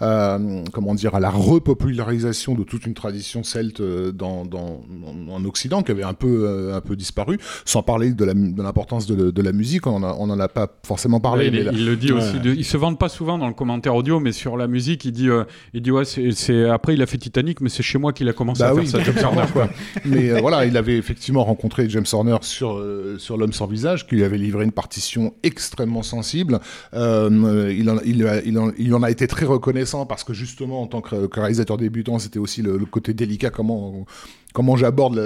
comment 0.00 0.94
dire, 0.94 1.14
à 1.14 1.20
la 1.20 1.30
repopularisation 1.30 2.15
de 2.20 2.62
toute 2.64 2.86
une 2.86 2.94
tradition 2.94 3.42
celte 3.42 3.80
euh, 3.80 4.12
dans, 4.12 4.44
dans, 4.44 4.82
en, 5.28 5.32
en 5.32 5.44
Occident 5.44 5.82
qui 5.82 5.90
avait 5.92 6.02
un 6.02 6.14
peu, 6.14 6.44
euh, 6.46 6.74
un 6.76 6.80
peu 6.80 6.96
disparu, 6.96 7.38
sans 7.64 7.82
parler 7.82 8.12
de 8.12 8.24
l'importance 8.24 9.06
de, 9.06 9.30
de 9.30 9.42
la 9.42 9.52
musique, 9.52 9.86
on 9.86 10.00
n'en 10.00 10.40
a 10.40 10.48
pas 10.48 10.68
forcément 10.86 11.20
parlé. 11.20 11.50
Ouais, 11.50 11.56
il, 11.72 11.78
il 11.78 11.86
le 11.86 11.96
dit 11.96 12.12
Ouais. 12.12 12.18
aussi. 12.18 12.40
De, 12.40 12.54
ils 12.54 12.64
se 12.64 12.76
vendent 12.76 12.98
pas 12.98 13.08
souvent 13.08 13.38
dans 13.38 13.48
le 13.48 13.54
commentaire 13.54 13.94
audio, 13.94 14.20
mais 14.20 14.32
sur 14.32 14.56
la 14.56 14.66
musique, 14.68 15.04
il 15.04 15.12
dit, 15.12 15.28
euh, 15.28 15.44
il 15.74 15.82
dit 15.82 15.90
ouais, 15.90 16.04
c'est, 16.04 16.68
après 16.68 16.94
il 16.94 17.02
a 17.02 17.06
fait 17.06 17.18
Titanic, 17.18 17.60
mais 17.60 17.68
c'est 17.68 17.82
chez 17.82 17.98
moi 17.98 18.12
qu'il 18.12 18.28
a 18.28 18.32
commencé 18.32 18.60
Bah 18.62 18.68
à 18.70 18.74
oui, 18.74 18.86
faire 18.86 19.04
ça. 19.04 19.12
James 19.12 19.24
Horner, 19.24 19.44
quoi. 19.52 19.68
Mais 20.04 20.30
euh, 20.30 20.40
voilà, 20.40 20.64
il 20.66 20.76
avait 20.76 20.96
effectivement 20.96 21.44
rencontré 21.44 21.88
James 21.88 22.04
Horner 22.12 22.36
sur, 22.42 22.78
euh, 22.78 23.16
sur 23.18 23.36
L'homme 23.36 23.52
sans 23.52 23.66
visage, 23.66 24.06
qui 24.06 24.14
lui 24.16 24.24
avait 24.24 24.38
livré 24.38 24.64
une 24.64 24.72
partition 24.72 25.34
extrêmement 25.42 26.02
sensible. 26.02 26.60
Euh, 26.94 27.74
il, 27.76 27.90
en, 27.90 27.98
il, 28.04 28.26
a- 28.26 28.42
il 28.44 28.58
en- 28.58 28.72
il 28.78 28.94
en 28.94 29.02
a 29.02 29.10
été 29.10 29.26
très 29.26 29.46
reconnaissant 29.46 30.06
parce 30.06 30.24
que 30.24 30.32
justement, 30.32 30.82
en 30.82 30.86
tant 30.86 31.00
que, 31.00 31.26
que 31.26 31.40
réalisateur 31.40 31.76
c'était 32.18 32.38
aussi 32.38 32.62
le, 32.62 32.78
côté 32.86 33.14
délicat, 33.14 33.50
comment, 33.50 34.06
comment 34.52 34.76
j'aborde 34.76 35.18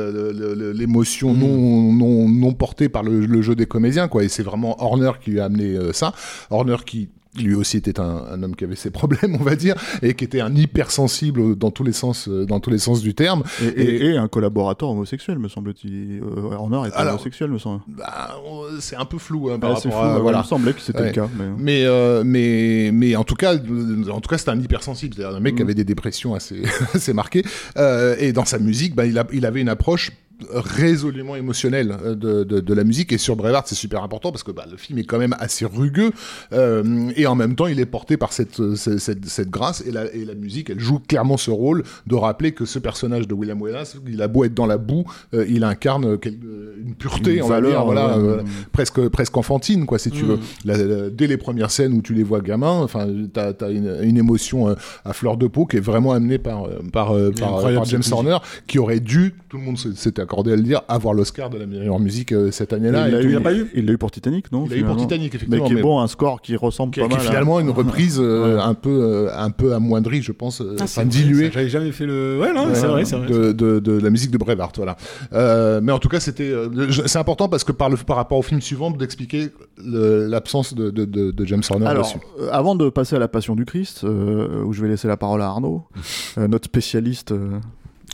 l'émotion 0.75 1.35
non, 1.35 1.93
non, 1.93 2.29
non 2.29 2.53
portée 2.55 2.89
par 2.89 3.03
le, 3.03 3.27
le 3.27 3.43
jeu 3.43 3.55
des 3.55 3.67
comédiens. 3.67 4.09
Quoi. 4.09 4.25
Et 4.25 4.29
c'est 4.29 4.43
vraiment 4.43 4.83
Horner 4.83 5.13
qui 5.23 5.39
a 5.39 5.45
amené 5.45 5.77
euh, 5.77 5.93
ça. 5.93 6.15
Horner 6.51 6.77
qui 6.85 7.09
lui 7.39 7.55
aussi 7.55 7.77
était 7.77 8.01
un, 8.01 8.25
un 8.33 8.43
homme 8.43 8.57
qui 8.57 8.65
avait 8.65 8.75
ses 8.77 8.91
problèmes, 9.01 9.37
on 9.39 9.43
va 9.45 9.55
dire, 9.57 9.75
et 10.03 10.15
qui 10.15 10.25
était 10.25 10.41
un 10.41 10.55
hypersensible 10.55 11.57
dans 11.57 11.71
tous 11.71 11.85
les 11.85 11.93
sens, 11.93 12.29
euh, 12.29 12.45
dans 12.45 12.59
tous 12.61 12.71
les 12.71 12.79
sens 12.79 13.01
du 13.03 13.15
terme. 13.15 13.43
Et, 13.63 13.67
et- 13.67 14.05
Et- 14.11 14.17
un 14.17 14.29
collaborateur 14.29 14.91
homosexuel 14.91 15.39
me 15.39 15.49
semble-t-il. 15.49 16.21
Euh, 16.23 16.53
Horner 16.55 16.91
Alors, 16.95 17.15
homosexuel 17.15 17.51
me 17.51 17.59
semble. 17.59 17.83
Bah, 17.87 18.35
c'est 18.81 18.97
un 18.97 19.05
peu 19.05 19.19
flou 19.19 19.51
hein, 19.51 19.59
par 19.59 19.71
Ah, 19.71 19.75
rapport 19.75 20.05
à- 20.05 20.15
ouais, 20.17 20.21
voilà. 20.21 20.39
Il 20.39 20.43
me 20.43 20.47
semblait 20.47 20.73
que 20.73 20.81
c'était 20.81 21.01
Ouais. 21.01 21.07
le 21.07 21.13
cas. 21.13 21.29
Mais... 21.39 21.45
Mais, 21.59 21.85
euh, 21.85 22.23
mais, 22.25 22.91
mais 22.93 23.15
en 23.17 23.25
tout 23.25 23.35
cas, 23.37 23.55
euh, 23.55 24.11
en 24.11 24.21
tout 24.21 24.29
cas, 24.29 24.39
c'était 24.39 24.51
un 24.51 24.61
hypersensible, 24.61 25.15
c'est-à-dire 25.15 25.37
un 25.37 25.41
mec 25.41 25.55
qui 25.55 25.63
Mhm. 25.63 25.67
avait 25.69 25.75
des 25.75 25.85
dépressions 25.85 26.35
assez, 26.35 26.63
assez 26.95 27.13
marquées. 27.13 27.45
Euh, 27.77 28.17
et 28.19 28.33
dans 28.33 28.45
sa 28.45 28.59
musique, 28.59 28.95
bah, 28.95 29.07
il, 29.07 29.19
a, 29.19 29.27
il 29.33 29.47
avait 29.47 29.61
une 29.61 29.69
approche 29.69 30.11
résolument 30.53 31.37
émotionnelle 31.37 31.97
euh, 32.05 32.15
de, 32.15 32.45
de, 32.45 32.61
de 32.61 32.75
la 32.75 32.85
musique. 32.85 33.13
Et 33.13 33.19
sur 33.19 33.37
Brevard, 33.37 33.65
c'est 33.67 33.75
super 33.75 34.03
important 34.03 34.31
parce 34.33 34.43
que 34.43 34.53
bah, 34.53 34.65
le 34.71 34.77
film 34.77 34.99
est 34.99 35.05
quand 35.05 35.19
même 35.19 35.35
assez 35.39 35.65
rugueux. 35.65 36.13
euh, 36.53 37.11
et 37.17 37.27
en 37.27 37.35
même 37.35 37.55
temps, 37.55 37.67
il 37.67 37.81
est 37.81 37.87
porté 37.87 38.17
par 38.17 38.33
cette, 38.33 38.61
euh, 38.61 38.75
cette, 38.77 39.25
cette, 39.27 39.51
grâce. 39.51 39.83
Et 39.87 39.91
la, 39.91 40.13
et 40.15 40.25
la 40.25 40.35
musique, 40.35 40.71
elle 40.71 40.81
joue 40.81 40.99
clairement 40.99 41.37
ce 41.37 41.51
rôle 41.51 41.83
de 42.07 42.15
rappeler 42.15 42.53
que 42.53 42.65
ce 42.65 42.79
personnage 42.79 43.27
de 43.29 43.35
William 43.35 43.61
Wallace, 43.61 43.97
il 44.07 44.21
a 44.23 44.29
beau 44.29 44.45
être 44.45 44.55
dans 44.55 44.67
la 44.67 44.79
boue, 44.79 45.05
euh, 45.35 45.45
il 45.49 45.65
incarne 45.65 46.19
une 46.25 46.95
pureté, 46.95 47.37
Une 47.37 47.43
on 47.43 47.49
va 47.49 47.61
dire, 47.61 47.71
valeur, 47.71 47.85
voilà, 47.85 48.19
ouais. 48.19 48.25
euh, 48.29 48.43
presque, 48.73 49.09
presque 49.09 49.37
enfantine, 49.37 49.87
quoi, 49.87 49.99
si 49.99 50.11
tu 50.11 50.25
Mm. 50.25 50.27
veux. 50.29 50.39
La- 50.65 50.77
la- 50.77 51.11
dès 51.11 51.27
les 51.27 51.37
premières 51.37 51.71
scènes 51.71 51.93
où 51.93 52.03
tu 52.03 52.15
les 52.15 52.23
vois 52.23 52.41
gamins, 52.41 52.81
enfin, 52.83 53.07
t'as 53.33 53.53
as 53.61 53.71
une, 53.71 53.99
une 54.03 54.17
émotion 54.19 54.75
à 55.05 55.13
fleur 55.13 55.37
de 55.37 55.47
peau 55.47 55.67
qui 55.67 55.77
est 55.77 55.81
vraiment 55.81 56.13
amenée 56.13 56.39
par 56.39 56.65
par, 56.93 57.09
par, 57.09 57.13
incroyable, 57.15 57.75
par 57.77 57.85
James 57.87 58.03
Horner, 58.11 58.39
qui 58.67 58.79
aurait 58.79 59.01
dû, 59.01 59.35
tout 59.49 59.57
le 59.59 59.65
monde 59.65 59.79
s'était 59.79 60.23
accordé 60.31 60.53
à 60.53 60.57
le 60.57 60.63
dire, 60.63 60.83
avoir 60.87 61.13
l'Oscar 61.13 61.51
de 61.51 61.59
la 61.59 61.67
meilleure 61.67 61.99
musique 61.99 62.31
euh, 62.31 62.53
cette 62.53 62.73
année-là. 62.73 63.09
il 63.09 63.15
l'a 63.15 63.21
eu, 63.21 63.33
l'a 63.33 63.41
pas 63.41 63.53
eu 63.53 63.69
il 63.75 63.85
l'a 63.85 63.93
eu 63.95 63.99
pour 63.99 64.13
Titanic, 64.13 64.53
non 64.53 64.65
Il 64.67 64.71
l'a 64.71 64.77
eu 64.77 64.85
pour 64.85 64.97
Titanic, 64.97 65.33
Mais 65.33 65.37
effectivement. 65.39 65.67
qui 65.67 65.73
est 65.73 65.75
mais- 65.75 65.83
bon, 65.83 65.99
un 65.99 66.07
score 66.07 66.41
qui 66.41 66.55
ressemble 66.55 66.93
qui, 66.93 67.01
pas 67.01 67.09
qui 67.09 67.15
est 67.15 67.17
mal. 67.17 67.27
à- 67.27 67.31
finalement 67.31 67.59
une 67.59 67.71
reprise 67.81 68.19
euh, 68.21 68.55
Ouais. 68.55 68.63
un 68.63 68.75
peu 68.75 68.91
euh, 68.91 69.29
un 69.37 69.51
peu 69.51 69.75
amoindrie, 69.75 70.23
je 70.23 70.31
pense, 70.31 70.63
Ah, 70.79 70.85
enfin 70.85 71.05
diluée. 71.05 71.51
J'avais 71.53 71.69
jamais 71.69 71.91
fait 71.91 72.07
le. 72.07 72.39
Ouais, 72.41 72.53
non, 72.53 72.69
Ouais, 72.69 72.75
c'est 72.77 72.87
vrai, 72.87 73.05
c'est 73.05 73.17
vrai. 73.17 73.27
De, 73.27 73.51
de, 73.51 73.81
de 73.81 73.93
la 74.01 74.11
musique 74.11 74.31
de 74.31 74.39
Brevard, 74.39 74.71
voilà. 74.77 74.97
Euh, 75.33 75.81
mais 75.83 75.91
en 75.91 75.99
tout 75.99 76.09
cas, 76.09 76.21
c'était, 76.21 76.45
euh, 76.53 76.69
c'est 77.07 77.19
important 77.19 77.49
parce 77.49 77.65
que 77.65 77.73
par, 77.73 77.91
le, 77.91 77.97
par 77.97 78.15
rapport 78.17 78.39
au 78.39 78.43
film 78.43 78.61
suivant, 78.61 78.93
d'expliquer 78.93 79.49
l'absence 79.85 80.75
de, 80.75 80.91
de, 80.91 81.05
de, 81.07 81.31
de 81.33 81.45
James 81.45 81.63
Horner 81.69 81.87
Alors, 81.87 82.05
dessus. 82.05 82.19
euh, 82.41 82.49
avant 82.53 82.75
de 82.77 82.89
passer 82.89 83.17
à 83.17 83.19
la 83.19 83.27
Passion 83.29 83.57
du 83.57 83.65
Christ, 83.65 84.05
euh, 84.05 84.63
où 84.65 84.73
je 84.73 84.81
vais 84.83 84.89
laisser 84.89 85.09
la 85.09 85.17
parole 85.17 85.43
à 85.43 85.47
Arnaud, 85.47 85.83
euh, 86.39 86.47
notre 86.49 86.67
spécialiste 86.67 87.33
euh, 87.33 87.59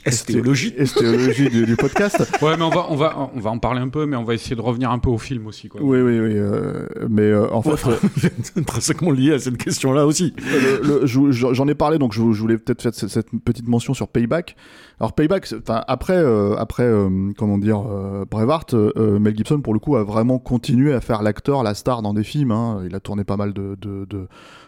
Estéologie. 0.07 0.74
estéologie 0.77 1.49
du, 1.49 1.66
du 1.66 1.77
podcast. 1.77 2.16
Ouais, 2.43 2.57
mais 2.57 2.62
on 2.65 2.70
va, 2.70 2.87
on, 2.91 2.97
va, 2.97 3.31
on 3.35 3.41
va 3.41 3.51
en 3.51 3.59
parler 3.59 3.81
un 3.81 3.89
peu, 3.89 4.07
mais 4.07 4.16
on 4.16 4.24
va 4.24 4.35
essayer 4.35 4.55
de 4.57 4.61
revenir 4.61 4.91
un 4.91 4.99
peu 4.99 5.11
au 5.11 5.19
film 5.19 5.47
aussi. 5.47 5.69
Quoi. 5.69 5.81
Oui, 5.83 6.01
oui, 6.01 6.19
oui. 6.20 6.33
euh, 6.37 6.87
mais 7.09 7.23
euh, 7.23 7.51
en 7.53 7.62
fait, 7.62 7.77
intrinsèquement 8.57 9.11
lié 9.12 9.33
à 9.33 9.39
cette 9.39 9.57
question-là 9.57 10.07
aussi. 10.07 10.35
je- 11.05 11.31
j'en 11.33 11.69
ai 11.69 11.74
parlé, 11.74 11.99
donc 11.99 12.12
je, 12.12 12.20
je 12.33 12.41
voulais 12.41 12.59
peut-être 12.59 12.83
faire 12.83 12.95
cette, 12.95 13.09
cette 13.11 13.28
petite 13.45 13.69
mention 13.69 13.95
sur 13.95 14.09
Payback. 14.09 14.57
Alors 15.01 15.12
Payback, 15.15 15.53
après, 15.69 16.16
euh, 16.16 16.55
après, 16.57 16.85
euh, 16.85 17.31
comment 17.37 17.59
dire, 17.59 17.83
euh, 17.91 18.24
Braveheart, 18.31 18.74
euh, 18.74 19.19
Mel 19.19 19.37
Gibson 19.37 19.61
pour 19.61 19.74
le 19.74 19.78
coup 19.81 19.97
a 19.97 20.05
vraiment 20.05 20.39
continué 20.39 20.95
à 20.95 21.01
faire 21.01 21.23
l'acteur, 21.23 21.62
la 21.62 21.74
star 21.74 22.03
dans 22.03 22.15
des 22.15 22.24
films. 22.24 22.51
hein. 22.51 22.83
Il 22.87 22.95
a 22.95 23.01
tourné 23.01 23.24
pas 23.24 23.37
mal 23.37 23.53
de, 23.53 23.77
de, 23.81 24.07
de, 24.09 24.27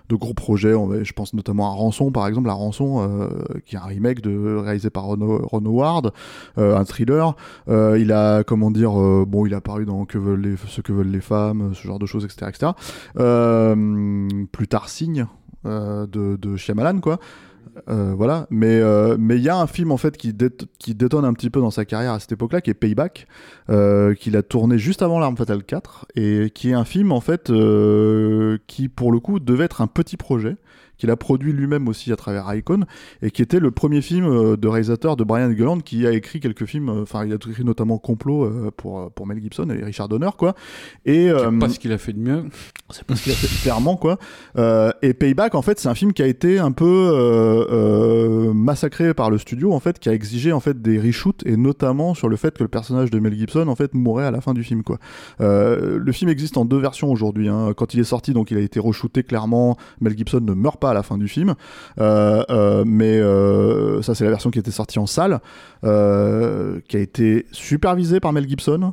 de 0.08 0.16
gros 0.16 0.34
projets. 0.34 0.72
Je 1.02 1.12
pense 1.12 1.34
notamment 1.34 1.70
à 1.70 1.74
Rançon, 1.74 2.10
par 2.10 2.26
exemple, 2.26 2.48
la 2.48 2.54
Rançon, 2.54 3.00
euh, 3.00 3.28
qui 3.66 3.76
est 3.76 3.78
un 3.78 3.84
remake 3.84 4.20
de 4.20 4.56
réalisé 4.56 4.90
par 4.90 5.04
Ron, 5.04 5.64
Howard, 5.64 6.12
euh, 6.56 6.76
un 6.76 6.84
thriller. 6.84 7.34
Euh, 7.68 7.98
il 7.98 8.12
a, 8.12 8.44
comment 8.44 8.70
dire, 8.70 8.92
bon, 9.26 9.46
il 9.46 9.54
a 9.54 9.58
apparu 9.58 9.84
dans 9.84 10.06
ce 10.06 10.80
que 10.80 10.92
veulent 10.92 11.10
les 11.10 11.20
femmes, 11.20 11.72
ce 11.74 11.86
genre 11.86 11.98
de 11.98 12.06
choses, 12.06 12.24
etc., 12.24 12.50
etc. 12.50 12.72
Plus 14.52 14.68
tard, 14.68 14.88
Signe 14.88 15.26
de, 15.64 16.36
de 16.36 16.56
Shyamalan, 16.56 17.00
quoi. 17.00 17.18
Euh, 17.88 18.14
voilà, 18.14 18.46
mais 18.50 18.80
euh, 18.80 19.16
mais 19.18 19.36
il 19.36 19.42
y 19.42 19.48
a 19.48 19.56
un 19.56 19.66
film 19.66 19.92
en 19.92 19.96
fait 19.96 20.16
qui, 20.16 20.34
qui 20.78 20.94
détonne 20.94 21.24
un 21.24 21.32
petit 21.32 21.50
peu 21.50 21.60
dans 21.60 21.70
sa 21.70 21.84
carrière 21.84 22.12
à 22.12 22.20
cette 22.20 22.32
époque-là, 22.32 22.60
qui 22.60 22.70
est 22.70 22.74
Payback, 22.74 23.26
euh, 23.70 24.14
qu'il 24.14 24.36
a 24.36 24.42
tourné 24.42 24.78
juste 24.78 25.02
avant 25.02 25.18
L'Arme 25.18 25.36
Fatale 25.36 25.64
4, 25.64 26.06
et 26.16 26.50
qui 26.54 26.70
est 26.70 26.74
un 26.74 26.84
film 26.84 27.12
en 27.12 27.20
fait 27.20 27.52
qui 28.66 28.88
pour 28.88 29.12
le 29.12 29.20
coup 29.20 29.40
devait 29.40 29.64
être 29.64 29.80
un 29.80 29.86
petit 29.86 30.16
projet, 30.16 30.56
qu'il 30.98 31.10
a 31.10 31.16
produit 31.16 31.52
lui-même 31.52 31.88
aussi 31.88 32.12
à 32.12 32.16
travers 32.16 32.52
Icon, 32.54 32.84
et 33.22 33.30
qui 33.30 33.40
était 33.40 33.60
le 33.60 33.70
premier 33.70 34.02
film 34.02 34.26
euh, 34.26 34.56
de 34.56 34.68
réalisateur 34.68 35.16
de 35.16 35.24
Brian 35.24 35.48
Helgeland, 35.50 35.78
qui 35.78 36.06
a 36.06 36.12
écrit 36.12 36.40
quelques 36.40 36.66
films, 36.66 36.88
euh, 36.88 37.02
enfin 37.02 37.24
il 37.24 37.32
a 37.32 37.36
écrit 37.36 37.64
notamment 37.64 37.98
Complot 37.98 38.44
euh, 38.44 38.70
pour, 38.76 39.10
pour 39.12 39.26
Mel 39.26 39.40
Gibson 39.40 39.68
et 39.70 39.84
Richard 39.84 40.08
Donner, 40.08 40.30
quoi. 40.36 40.54
Et, 41.06 41.28
C'est 41.28 41.58
pas 41.58 41.68
ce 41.68 41.78
qu'il 41.78 41.92
a 41.92 41.98
fait 41.98 42.12
de 42.12 42.18
mieux. 42.18 42.44
c'est 42.90 43.04
parce 43.04 43.20
qu'il 43.20 43.32
a 43.32 43.36
fait 43.36 43.62
clairement 43.62 43.96
quoi. 43.96 44.18
Et 45.02 45.14
Payback 45.14 45.54
en 45.54 45.62
fait 45.62 45.78
c'est 45.78 45.88
un 45.88 45.94
film 45.94 46.12
qui 46.12 46.22
a 46.22 46.26
été 46.26 46.58
un 46.58 46.72
peu 46.72 48.50
massacré 48.54 49.14
par 49.14 49.30
le 49.30 49.38
studio 49.38 49.72
en 49.72 49.80
fait 49.80 49.98
qui 49.98 50.08
a 50.08 50.12
exigé 50.12 50.52
en 50.52 50.60
fait 50.60 50.80
des 50.80 50.98
reshoots 50.98 51.44
et 51.46 51.56
notamment 51.56 52.14
sur 52.14 52.28
le 52.28 52.36
fait 52.36 52.56
que 52.56 52.62
le 52.62 52.68
personnage 52.68 53.10
de 53.10 53.18
Mel 53.18 53.34
Gibson 53.34 53.68
en 53.68 53.76
fait 53.76 53.94
mourait 53.94 54.24
à 54.24 54.30
la 54.30 54.40
fin 54.40 54.54
du 54.54 54.64
film 54.64 54.82
quoi. 54.82 54.98
Le 55.38 56.12
film 56.12 56.30
existe 56.30 56.56
en 56.56 56.64
deux 56.64 56.78
versions 56.78 57.10
aujourd'hui. 57.10 57.48
Hein. 57.48 57.72
Quand 57.76 57.94
il 57.94 58.00
est 58.00 58.04
sorti 58.04 58.32
donc 58.32 58.50
il 58.50 58.56
a 58.56 58.60
été 58.60 58.80
reshooté 58.80 59.22
clairement. 59.22 59.76
Mel 60.00 60.16
Gibson 60.16 60.40
ne 60.40 60.54
meurt 60.54 60.80
pas 60.80 60.87
à 60.90 60.94
la 60.94 61.02
fin 61.02 61.18
du 61.18 61.28
film, 61.28 61.54
Euh, 62.00 62.42
euh, 62.50 62.84
mais 62.86 63.18
euh, 63.18 64.02
ça 64.02 64.14
c'est 64.14 64.24
la 64.24 64.30
version 64.30 64.50
qui 64.50 64.58
était 64.58 64.70
sortie 64.70 64.98
en 64.98 65.06
salle, 65.06 65.40
qui 65.82 66.96
a 66.96 67.00
été 67.00 67.46
supervisée 67.52 68.20
par 68.20 68.32
Mel 68.32 68.48
Gibson 68.48 68.92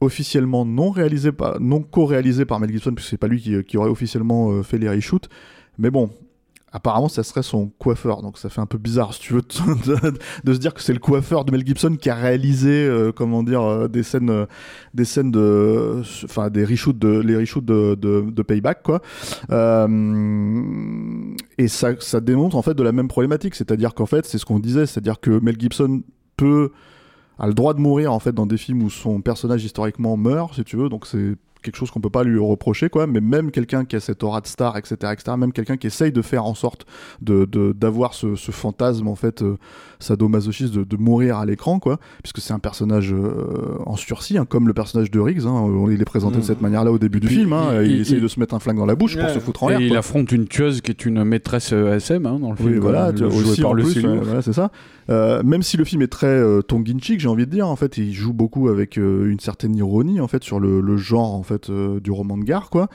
officiellement 0.00 0.64
non 0.64 0.90
réalisé 0.90 1.30
par, 1.30 1.60
non 1.60 1.82
co-réalisé 1.82 2.46
par 2.46 2.58
Mel 2.58 2.70
Gibson, 2.70 2.94
puisque 2.94 3.10
c'est 3.10 3.18
pas 3.18 3.28
lui 3.28 3.40
qui, 3.40 3.62
qui 3.64 3.76
aurait 3.76 3.90
officiellement 3.90 4.62
fait 4.62 4.78
les 4.78 4.88
reshoots. 4.88 5.28
Mais 5.78 5.90
bon, 5.90 6.10
apparemment, 6.72 7.08
ça 7.08 7.22
serait 7.22 7.42
son 7.42 7.68
coiffeur, 7.78 8.22
donc 8.22 8.38
ça 8.38 8.48
fait 8.48 8.60
un 8.60 8.66
peu 8.66 8.78
bizarre, 8.78 9.12
si 9.14 9.20
tu 9.20 9.34
veux, 9.34 9.42
de, 9.42 10.52
se 10.52 10.58
dire 10.58 10.72
que 10.72 10.82
c'est 10.82 10.92
le 10.92 10.98
coiffeur 10.98 11.44
de 11.44 11.50
Mel 11.50 11.66
Gibson 11.66 11.96
qui 12.00 12.10
a 12.10 12.14
réalisé, 12.14 12.70
euh, 12.70 13.12
comment 13.12 13.42
dire, 13.42 13.62
euh, 13.62 13.88
des 13.88 14.02
scènes, 14.02 14.30
euh, 14.30 14.46
des 14.94 15.04
scènes 15.04 15.30
de, 15.30 16.02
enfin, 16.24 16.50
des 16.50 16.64
reshoots 16.64 16.98
de, 16.98 17.18
les 17.18 17.36
reshoots 17.36 17.64
de, 17.64 17.94
de, 17.94 18.42
Payback, 18.42 18.82
quoi. 18.82 19.00
Et 21.58 21.68
ça, 21.68 21.90
ça 22.00 22.20
démontre 22.20 22.56
en 22.56 22.62
fait 22.62 22.74
de 22.74 22.82
la 22.82 22.92
même 22.92 23.08
problématique, 23.08 23.54
c'est-à-dire 23.54 23.94
qu'en 23.94 24.06
fait, 24.06 24.24
c'est 24.24 24.38
ce 24.38 24.46
qu'on 24.46 24.60
disait, 24.60 24.86
c'est-à-dire 24.86 25.20
que 25.20 25.40
Mel 25.40 25.56
Gibson 25.58 26.02
peut 26.36 26.70
a 27.38 27.46
le 27.46 27.54
droit 27.54 27.74
de 27.74 27.80
mourir 27.80 28.12
en 28.12 28.18
fait 28.20 28.32
dans 28.32 28.46
des 28.46 28.58
films 28.58 28.82
où 28.82 28.90
son 28.90 29.22
personnage 29.22 29.64
historiquement 29.64 30.18
meurt 30.18 30.54
si 30.54 30.62
tu 30.62 30.76
veux 30.76 30.90
donc 30.90 31.06
c'est 31.06 31.36
quelque 31.62 31.76
chose 31.76 31.90
qu'on 31.90 32.00
peut 32.00 32.10
pas 32.10 32.24
lui 32.24 32.38
reprocher 32.38 32.88
quoi 32.88 33.06
mais 33.06 33.20
même 33.20 33.50
quelqu'un 33.50 33.84
qui 33.84 33.96
a 33.96 34.00
cette 34.00 34.22
aura 34.22 34.40
de 34.40 34.46
star 34.46 34.76
etc 34.76 34.96
etc 35.12 35.36
même 35.38 35.52
quelqu'un 35.52 35.76
qui 35.76 35.86
essaye 35.86 36.12
de 36.12 36.22
faire 36.22 36.44
en 36.44 36.54
sorte 36.54 36.86
de 37.22 37.44
d'avoir 37.72 38.14
ce, 38.14 38.34
ce 38.36 38.50
fantasme 38.50 39.08
en 39.08 39.14
fait 39.14 39.42
euh, 39.42 39.56
sadomasochiste 39.98 40.74
de, 40.74 40.84
de 40.84 40.96
mourir 40.96 41.36
à 41.38 41.46
l'écran 41.46 41.78
quoi 41.78 41.98
puisque 42.22 42.38
c'est 42.40 42.52
un 42.52 42.58
personnage 42.58 43.12
euh, 43.12 43.76
en 43.86 43.96
sursis 43.96 44.38
hein, 44.38 44.46
comme 44.46 44.66
le 44.66 44.74
personnage 44.74 45.10
de 45.10 45.20
Riggs 45.20 45.46
hein, 45.46 45.66
euh, 45.68 45.92
il 45.92 46.00
est 46.00 46.04
présenté 46.04 46.36
de 46.36 46.40
Mhm. 46.40 46.46
cette 46.46 46.60
manière 46.62 46.84
là 46.84 46.92
au 46.92 46.98
début 46.98 47.20
du 47.20 47.26
puis, 47.26 47.36
film 47.36 47.52
hein, 47.52 47.82
il- 47.82 47.86
il, 47.90 47.92
il- 47.96 48.00
essaye 48.00 48.16
il- 48.16 48.22
de 48.22 48.28
se 48.28 48.40
mettre 48.40 48.54
un 48.54 48.58
flingue 48.60 48.78
dans 48.78 48.86
la 48.86 48.94
bouche 48.94 49.18
pour 49.18 49.28
se 49.28 49.38
foutre 49.38 49.64
en 49.64 49.68
Et 49.68 49.72
l'air 49.72 49.80
il 49.80 49.88
quoi. 49.90 49.98
affronte 49.98 50.32
une 50.32 50.46
tueuse 50.46 50.80
qui 50.80 50.90
est 50.90 51.04
une 51.04 51.22
maîtresse 51.24 51.72
euh, 51.72 51.96
SM 51.96 52.24
hein, 52.26 52.38
dans 52.40 52.50
le 52.50 52.56
film. 52.56 52.70
Oui, 52.72 52.78
voilà, 52.78 53.12
tu 53.12 53.24
aussi 53.24 53.60
par 53.60 53.70
en 53.70 53.74
le 53.74 53.82
plus, 53.82 54.04
ouais, 54.04 54.18
voilà, 54.22 54.42
c'est 54.42 54.52
ça. 54.52 54.70
Euh, 55.10 55.42
même 55.42 55.62
si 55.62 55.76
le 55.76 55.84
film 55.84 56.02
est 56.02 56.06
très 56.08 56.26
euh, 56.28 56.62
tongue-in-cheek, 56.62 57.18
j'ai 57.20 57.28
envie 57.28 57.44
de 57.46 57.50
dire, 57.50 57.66
en 57.68 57.74
fait, 57.74 57.98
il 57.98 58.12
joue 58.12 58.32
beaucoup 58.32 58.68
avec 58.68 58.96
euh, 58.96 59.28
une 59.30 59.40
certaine 59.40 59.74
ironie, 59.74 60.20
en 60.20 60.28
fait, 60.28 60.44
sur 60.44 60.60
le, 60.60 60.80
le 60.80 60.96
genre, 60.96 61.34
en 61.34 61.42
fait, 61.42 61.49
euh, 61.70 62.00
du 62.00 62.10
roman 62.10 62.38
de 62.38 62.44
gare, 62.44 62.70
quoi. 62.70 62.88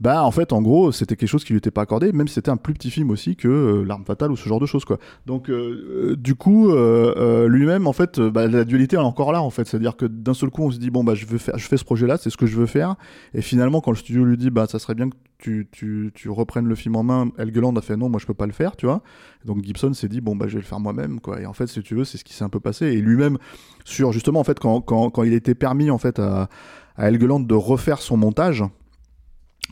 Bah, 0.00 0.24
en 0.24 0.30
fait, 0.30 0.54
en 0.54 0.62
gros, 0.62 0.92
c'était 0.92 1.14
quelque 1.14 1.28
chose 1.28 1.44
qui 1.44 1.52
lui 1.52 1.58
était 1.58 1.70
pas 1.70 1.82
accordé, 1.82 2.10
même 2.12 2.26
si 2.26 2.32
c'était 2.32 2.50
un 2.50 2.56
plus 2.56 2.72
petit 2.72 2.90
film 2.90 3.10
aussi 3.10 3.36
que 3.36 3.48
euh, 3.48 3.84
L'arme 3.84 4.06
fatale 4.06 4.32
ou 4.32 4.36
ce 4.36 4.48
genre 4.48 4.58
de 4.58 4.64
choses, 4.64 4.86
quoi. 4.86 4.98
Donc, 5.26 5.50
euh, 5.50 6.16
du 6.16 6.34
coup, 6.34 6.72
lui-même, 6.72 7.86
en 7.86 7.92
fait, 7.92 8.18
bah, 8.18 8.46
la 8.46 8.64
dualité 8.64 8.96
est 8.96 9.00
encore 9.00 9.30
là, 9.30 9.42
en 9.42 9.50
fait. 9.50 9.68
C'est-à-dire 9.68 9.96
que 9.96 10.06
d'un 10.06 10.32
seul 10.32 10.48
coup, 10.48 10.62
on 10.62 10.70
se 10.70 10.78
dit, 10.78 10.90
bon, 10.90 11.04
bah, 11.04 11.14
je 11.14 11.26
veux 11.26 11.38
je 11.38 11.66
fais 11.66 11.76
ce 11.76 11.84
projet-là, 11.84 12.16
c'est 12.16 12.30
ce 12.30 12.38
que 12.38 12.46
je 12.46 12.56
veux 12.56 12.66
faire. 12.66 12.94
Et 13.34 13.42
finalement, 13.42 13.82
quand 13.82 13.90
le 13.90 13.98
studio 13.98 14.24
lui 14.24 14.38
dit, 14.38 14.48
bah, 14.48 14.66
ça 14.66 14.78
serait 14.78 14.94
bien 14.94 15.10
que 15.10 15.16
tu, 15.36 15.68
tu, 15.70 16.10
tu 16.14 16.30
reprennes 16.30 16.66
le 16.66 16.74
film 16.74 16.96
en 16.96 17.02
main, 17.02 17.28
Helgeland 17.36 17.76
a 17.76 17.82
fait, 17.82 17.98
non, 17.98 18.08
moi, 18.08 18.20
je 18.20 18.26
peux 18.26 18.34
pas 18.34 18.46
le 18.46 18.52
faire, 18.52 18.76
tu 18.76 18.86
vois. 18.86 19.02
Donc 19.44 19.64
Gibson 19.64 19.92
s'est 19.94 20.08
dit 20.08 20.20
bon 20.20 20.36
bah 20.36 20.46
je 20.48 20.54
vais 20.54 20.60
le 20.60 20.66
faire 20.66 20.80
moi-même 20.80 21.20
quoi. 21.20 21.40
Et 21.40 21.46
en 21.46 21.52
fait 21.52 21.66
si 21.66 21.82
tu 21.82 21.94
veux 21.94 22.04
c'est 22.04 22.18
ce 22.18 22.24
qui 22.24 22.34
s'est 22.34 22.44
un 22.44 22.48
peu 22.48 22.60
passé. 22.60 22.86
Et 22.86 23.00
lui-même 23.00 23.38
sur 23.84 24.12
justement 24.12 24.40
en 24.40 24.44
fait 24.44 24.58
quand, 24.58 24.80
quand, 24.82 25.10
quand 25.10 25.22
il 25.22 25.32
était 25.32 25.54
permis 25.54 25.90
en 25.90 25.98
fait 25.98 26.18
à, 26.18 26.48
à 27.00 27.08
Helgeland 27.08 27.40
de 27.40 27.54
refaire 27.54 28.02
son 28.02 28.16
montage. 28.18 28.62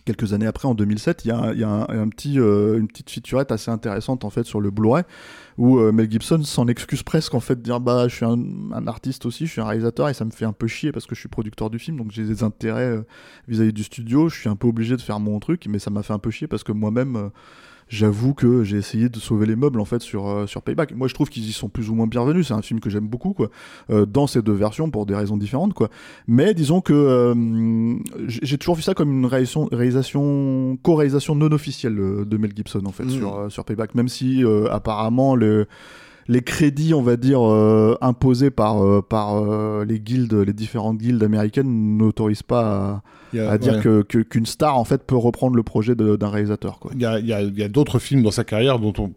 Quelques 0.06 0.32
années 0.32 0.46
après 0.46 0.66
en 0.66 0.74
2007 0.74 1.26
il 1.26 1.28
y 1.28 1.32
a, 1.32 1.36
un, 1.38 2.08
petit 2.08 2.40
euh, 2.40 2.78
une 2.78 2.88
petite 2.88 3.10
featurette 3.10 3.52
assez 3.52 3.70
intéressante 3.70 4.24
en 4.24 4.30
fait 4.30 4.44
sur 4.44 4.58
le 4.58 4.70
Blu-ray 4.70 5.04
où 5.58 5.78
euh, 5.78 5.92
Mel 5.92 6.10
Gibson 6.10 6.42
s'en 6.44 6.66
excuse 6.66 7.02
presque 7.02 7.34
en 7.34 7.40
fait 7.40 7.60
dire 7.60 7.78
bah 7.80 8.08
je 8.08 8.14
suis 8.14 8.24
un, 8.24 8.86
artiste 8.86 9.26
aussi 9.26 9.46
je 9.46 9.52
suis 9.52 9.60
un 9.60 9.66
réalisateur 9.66 10.08
et 10.08 10.14
ça 10.14 10.24
me 10.24 10.30
fait 10.30 10.46
un 10.46 10.54
peu 10.54 10.66
chier 10.66 10.92
parce 10.92 11.04
que 11.04 11.14
je 11.14 11.20
suis 11.20 11.28
producteur 11.28 11.68
du 11.68 11.78
film 11.78 11.98
donc 11.98 12.10
j'ai 12.10 12.24
des 12.24 12.42
intérêts 12.42 12.88
euh, 12.88 13.02
vis-à-vis 13.48 13.74
du 13.74 13.84
studio 13.84 14.30
je 14.30 14.40
suis 14.40 14.48
un 14.48 14.56
peu 14.56 14.68
obligé 14.68 14.96
de 14.96 15.02
faire 15.02 15.20
mon 15.20 15.38
truc 15.40 15.66
mais 15.68 15.78
ça 15.78 15.90
m'a 15.90 16.02
fait 16.02 16.14
un 16.14 16.18
peu 16.18 16.30
chier 16.30 16.46
parce 16.46 16.64
que 16.64 16.72
moi-même 16.72 17.30
j'avoue 17.88 18.34
que 18.34 18.64
j'ai 18.64 18.76
essayé 18.76 19.08
de 19.08 19.18
sauver 19.18 19.46
les 19.46 19.56
meubles 19.56 19.80
en 19.80 19.84
fait 19.84 20.00
sur 20.02 20.28
euh, 20.28 20.46
sur 20.46 20.62
Payback. 20.62 20.94
Moi 20.94 21.08
je 21.08 21.14
trouve 21.14 21.28
qu'ils 21.28 21.48
y 21.48 21.52
sont 21.52 21.68
plus 21.68 21.90
ou 21.90 21.94
moins 21.94 22.06
bienvenus. 22.06 22.48
C'est 22.48 22.54
un 22.54 22.62
film 22.62 22.80
que 22.80 22.90
j'aime 22.90 23.06
beaucoup 23.08 23.32
quoi. 23.32 23.50
Euh, 23.90 24.06
dans 24.06 24.26
ces 24.26 24.42
deux 24.42 24.52
versions 24.52 24.90
pour 24.90 25.06
des 25.06 25.14
raisons 25.14 25.36
différentes 25.36 25.74
quoi. 25.74 25.88
Mais 26.26 26.54
disons 26.54 26.80
que 26.80 26.92
euh, 26.92 27.96
j'ai 28.28 28.58
toujours 28.58 28.74
vu 28.76 28.82
ça 28.82 28.94
comme 28.94 29.10
une 29.10 29.26
réalisation, 29.26 29.68
réalisation 29.72 30.78
co-réalisation 30.82 31.34
non 31.34 31.50
officielle 31.52 31.94
de 31.96 32.36
Mel 32.36 32.52
Gibson 32.54 32.82
en 32.86 32.92
fait 32.92 33.04
Mhm. 33.04 33.10
sur 33.10 33.36
euh, 33.38 33.48
sur 33.48 33.64
Payback. 33.64 33.94
Même 33.94 34.08
si 34.08 34.44
euh, 34.44 34.70
apparemment 34.70 35.34
le 35.34 35.66
les 36.30 36.42
crédits, 36.42 36.92
on 36.92 37.00
va 37.00 37.16
dire, 37.16 37.40
euh, 37.42 37.96
imposés 38.02 38.50
par, 38.50 38.84
euh, 38.84 39.00
par 39.00 39.36
euh, 39.36 39.86
les 39.86 39.98
guildes, 39.98 40.34
les 40.34 40.52
différentes 40.52 40.98
guildes 40.98 41.22
américaines 41.22 41.96
n'autorisent 41.96 42.42
pas 42.42 43.02
a- 43.36 43.50
à 43.50 43.58
dire 43.58 43.74
ouais. 43.74 43.80
que 43.80 44.02
que- 44.02 44.18
qu'une 44.18 44.46
star 44.46 44.78
en 44.78 44.84
fait 44.84 45.02
peut 45.02 45.16
reprendre 45.16 45.56
le 45.56 45.62
projet 45.62 45.94
d'un 45.94 46.28
réalisateur. 46.28 46.78
Quoi. 46.78 46.90
Il 46.94 47.00
y 47.02 47.04
a, 47.06 47.18
il 47.18 47.26
y 47.26 47.32
a- 47.32 47.42
il 47.42 47.58
y 47.58 47.62
a 47.62 47.68
d'autres 47.68 47.98
films 47.98 48.22
dans 48.22 48.30
sa 48.30 48.44
carrière 48.44 48.78
dont 48.78 48.92
on, 48.98 49.12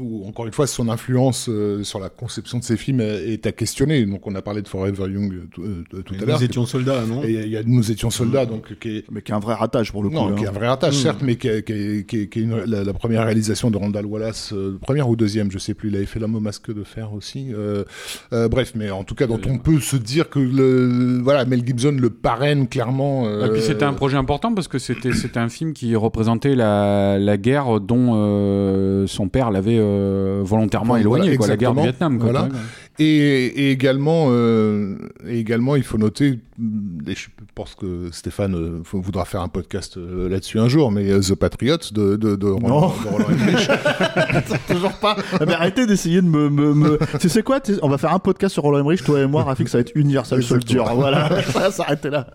où, 0.00 0.26
encore 0.26 0.46
une 0.46 0.52
fois, 0.52 0.66
son 0.66 0.88
influence 0.88 1.48
euh, 1.48 1.82
sur 1.84 2.00
la 2.00 2.08
conception 2.08 2.58
de 2.58 2.64
ses 2.64 2.76
films 2.76 3.00
est, 3.00 3.32
est 3.32 3.46
à 3.46 3.52
questionner. 3.52 4.04
Donc, 4.06 4.26
on 4.26 4.34
a 4.34 4.42
parlé 4.42 4.62
de 4.62 4.68
Forever 4.68 5.04
Young 5.12 5.32
euh, 5.32 5.46
tout, 5.52 5.62
euh, 5.62 5.84
tout 6.02 6.14
à 6.20 6.24
l'heure. 6.24 6.38
Nous 6.38 6.44
étions 6.44 6.66
soldats, 6.66 7.04
non? 7.06 7.22
Et 7.24 7.32
il 7.32 7.48
y 7.48 7.56
a 7.56 7.62
Nous 7.62 7.90
étions 7.90 8.10
soldats, 8.10 8.46
donc 8.46 8.78
qui 8.80 8.88
est, 8.98 9.04
Mais 9.10 9.22
qui 9.22 9.32
est 9.32 9.34
un 9.34 9.38
vrai 9.40 9.54
ratage 9.54 9.92
pour 9.92 10.02
le 10.02 10.08
coup. 10.08 10.14
non, 10.16 10.28
hein. 10.28 10.34
qui 10.36 10.44
est 10.44 10.48
un 10.48 10.52
vrai 10.52 10.68
rattache, 10.68 10.96
Mm. 10.96 11.02
certes, 11.02 11.20
mais 11.22 11.36
qui 11.36 11.48
est, 11.48 11.62
qui 11.64 11.72
est- 11.72 12.06
qui 12.08 12.16
est- 12.22 12.26
qui 12.28 12.38
est 12.40 12.42
une- 12.42 12.64
la, 12.64 12.82
la 12.84 12.92
première 12.92 13.24
réalisation 13.24 13.70
de 13.70 13.76
Randall 13.76 14.06
Wallace, 14.06 14.52
euh, 14.52 14.78
première 14.80 15.08
ou 15.08 15.16
deuxième, 15.16 15.50
je 15.50 15.58
sais 15.58 15.74
plus. 15.74 15.88
Il 15.90 15.96
avait 15.96 16.06
fait 16.06 16.18
L'homme 16.18 16.34
au 16.34 16.40
masque 16.40 16.72
de 16.74 16.84
fer 16.84 17.12
aussi. 17.12 17.48
euh, 17.52 17.84
euh, 18.32 18.48
bref, 18.48 18.72
mais 18.74 18.90
en 18.90 19.04
tout 19.04 19.14
cas, 19.14 19.26
dont 19.26 19.40
on 19.48 19.58
peut 19.58 19.80
se 19.80 19.96
dire 19.96 20.30
que 20.30 20.38
le, 20.38 21.20
voilà, 21.22 21.44
Mel 21.44 21.64
Gibson 21.66 21.96
le 21.98 22.10
parraine 22.10 22.68
clairement. 22.68 23.26
euh, 23.26 23.46
Et 23.46 23.51
puis 23.52 23.62
c'était 23.62 23.84
un 23.84 23.92
projet 23.92 24.16
important 24.16 24.54
parce 24.54 24.68
que 24.68 24.78
c'était 24.78 25.12
c'était 25.12 25.38
un 25.40 25.48
film 25.48 25.72
qui 25.72 25.94
représentait 25.96 26.54
la, 26.54 27.18
la 27.18 27.36
guerre 27.36 27.80
dont 27.80 28.12
euh, 28.14 29.06
son 29.06 29.28
père 29.28 29.50
l'avait 29.50 29.78
euh, 29.78 30.40
volontairement 30.44 30.94
Voilà, 30.94 31.00
éloigné, 31.02 31.36
quoi, 31.36 31.46
la 31.46 31.56
guerre 31.56 31.74
du. 31.74 31.82
Vietnam. 31.82 32.18
Quoi, 32.18 32.30
Voilà. 32.30 32.48
Et, 32.98 33.04
et 33.46 33.70
également, 33.70 34.26
euh, 34.30 34.96
et 35.26 35.38
également, 35.38 35.76
il 35.76 35.82
faut 35.82 35.96
noter, 35.98 36.40
mm, 36.58 37.08
et 37.08 37.14
je 37.14 37.28
pense 37.54 37.74
que 37.74 38.08
Stéphane 38.12 38.54
euh, 38.54 38.80
voudra 38.92 39.24
faire 39.24 39.40
un 39.40 39.48
podcast 39.48 39.96
euh, 39.96 40.28
là-dessus 40.28 40.58
un 40.58 40.68
jour, 40.68 40.90
mais 40.92 41.18
The 41.20 41.34
Patriot 41.34 41.78
de, 41.92 42.16
de, 42.16 42.36
de 42.36 42.46
Roland, 42.46 42.68
Non. 42.68 42.88
de 42.88 43.08
Roland 43.08 43.28
Emmerich. 43.30 43.68
Toujours 44.68 44.92
pas. 44.92 45.16
Ah, 45.32 45.44
mais 45.46 45.54
arrêtez 45.54 45.86
d'essayer 45.86 46.20
de 46.20 46.26
me. 46.26 46.50
me, 46.50 46.74
me... 46.74 46.98
tu 47.20 47.28
sais 47.28 47.42
quoi 47.42 47.60
On 47.82 47.88
va 47.88 47.96
faire 47.98 48.12
un 48.12 48.18
podcast 48.18 48.52
sur 48.52 48.62
Roland 48.62 48.80
Emmerich, 48.80 49.02
toi 49.04 49.20
et 49.20 49.26
moi, 49.26 49.42
Rafik, 49.44 49.68
ça 49.68 49.78
va 49.78 49.82
être 49.82 49.92
Universal 49.94 50.42
Soldier. 50.42 50.82
Voilà, 50.94 51.42
ça 51.44 51.58
va 51.60 51.70
s'arrêter 51.70 52.10
là. 52.10 52.26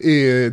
et, 0.00 0.48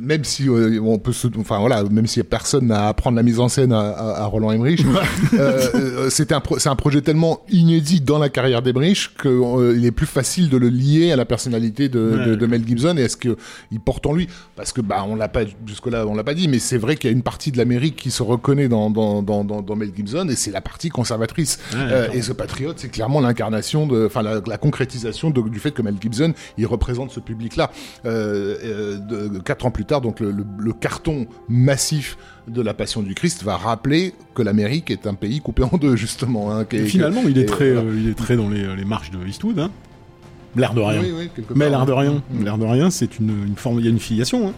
même 0.00 0.24
si 0.24 0.48
on 0.48 0.98
peut 0.98 1.12
se, 1.12 1.28
enfin 1.38 1.58
voilà, 1.60 1.84
même 1.84 2.06
si 2.06 2.22
personne 2.22 2.66
n'a 2.68 2.86
à 2.86 2.88
apprendre 2.88 3.16
la 3.16 3.22
mise 3.22 3.38
en 3.38 3.48
scène 3.48 3.72
à, 3.72 4.24
Roland 4.26 4.50
Emmerich, 4.52 4.84
euh, 5.34 6.08
c'était 6.10 6.34
un, 6.34 6.40
pro- 6.40 6.58
c'est 6.58 6.68
un 6.68 6.76
projet 6.76 7.02
tellement 7.02 7.40
inédit 7.50 8.00
dans 8.00 8.18
la 8.18 8.28
carrière 8.28 8.60
d'Emmerich 8.62 8.71
débriche 8.72 9.12
qu'il 9.20 9.84
est 9.84 9.90
plus 9.92 10.06
facile 10.06 10.48
de 10.48 10.56
le 10.56 10.68
lier 10.68 11.12
à 11.12 11.16
la 11.16 11.24
personnalité 11.24 11.88
de, 11.88 12.00
Ouais. 12.00 12.26
de- 12.26 12.34
de 12.34 12.46
Mel 12.46 12.66
Gibson 12.66 12.96
et 12.98 13.02
est-ce 13.02 13.16
qu'il 13.16 13.36
porte 13.84 14.06
en 14.06 14.12
lui 14.14 14.28
Parce 14.56 14.72
que 14.72 14.80
bah 14.80 15.04
on 15.06 15.14
l'a 15.14 15.28
pas 15.28 15.42
jusque-là, 15.66 16.06
on 16.06 16.14
l'a 16.14 16.24
pas 16.24 16.34
dit, 16.34 16.48
mais 16.48 16.58
c'est 16.58 16.78
vrai 16.78 16.96
qu'il 16.96 17.10
y 17.10 17.12
a 17.12 17.16
une 17.16 17.22
partie 17.22 17.52
de 17.52 17.58
l'Amérique 17.58 17.96
qui 17.96 18.10
se 18.10 18.22
reconnaît 18.22 18.68
dans 18.68 18.90
dans, 18.90 19.22
dans, 19.22 19.44
dans, 19.44 19.62
dans 19.62 19.76
Mel 19.76 19.92
Gibson 19.94 20.26
et 20.30 20.36
c'est 20.36 20.50
la 20.50 20.60
partie 20.60 20.88
conservatrice. 20.88 21.58
Euh, 21.74 22.08
et 22.12 22.22
ce 22.22 22.32
patriote, 22.32 22.78
c'est 22.78 22.88
clairement 22.88 23.20
l'incarnation 23.20 23.86
de, 23.86 24.06
enfin 24.06 24.22
la, 24.22 24.40
la 24.46 24.58
concrétisation 24.58 25.30
de- 25.30 25.48
du 25.48 25.58
fait 25.58 25.72
que 25.72 25.82
Mel 25.82 25.96
Gibson, 26.00 26.32
il 26.58 26.66
représente 26.66 27.10
ce 27.10 27.20
public-là. 27.20 27.70
Euh, 28.06 28.56
euh, 28.64 29.38
quatre 29.44 29.66
ans 29.66 29.70
plus 29.70 29.84
tard, 29.84 30.00
donc 30.00 30.20
le, 30.20 30.30
le- 30.30 30.46
le 30.58 30.72
carton 30.72 31.26
massif 31.48 32.16
de 32.48 32.62
la 32.62 32.74
Passion 32.74 33.02
du 33.02 33.14
Christ 33.14 33.42
va 33.42 33.56
rappeler 33.56 34.14
que 34.34 34.42
l'Amérique 34.42 34.90
est 34.90 35.06
un 35.06 35.14
pays 35.14 35.40
coupé 35.40 35.62
en 35.62 35.76
deux, 35.76 35.96
justement. 35.96 36.52
Hein, 36.52 36.66
Et 36.72 36.86
finalement, 36.86 37.22
il 37.26 37.38
est 37.38 37.42
et 37.42 37.46
très, 37.46 37.72
voilà. 37.72 37.88
euh, 37.88 37.96
il 37.98 38.08
est 38.08 38.14
très 38.14 38.36
dans 38.36 38.48
les, 38.48 38.74
les 38.76 38.84
marches 38.84 39.10
de 39.10 39.24
Eastwood. 39.26 39.58
Hein. 39.58 39.70
L'air 40.56 40.74
de 40.74 40.80
rien. 40.80 41.00
Oui, 41.00 41.12
oui, 41.16 41.44
Mais 41.54 41.70
l'air 41.70 41.86
de 41.86 41.92
rien. 41.92 42.22
Mm. 42.30 42.44
L'air 42.44 42.58
de 42.58 42.66
rien, 42.66 42.90
c'est 42.90 43.18
une, 43.18 43.46
une 43.46 43.56
forme. 43.56 43.78
Il 43.78 43.84
y 43.84 43.88
a 43.88 43.90
une 43.90 44.00
filiation. 44.00 44.48
Hein. 44.48 44.54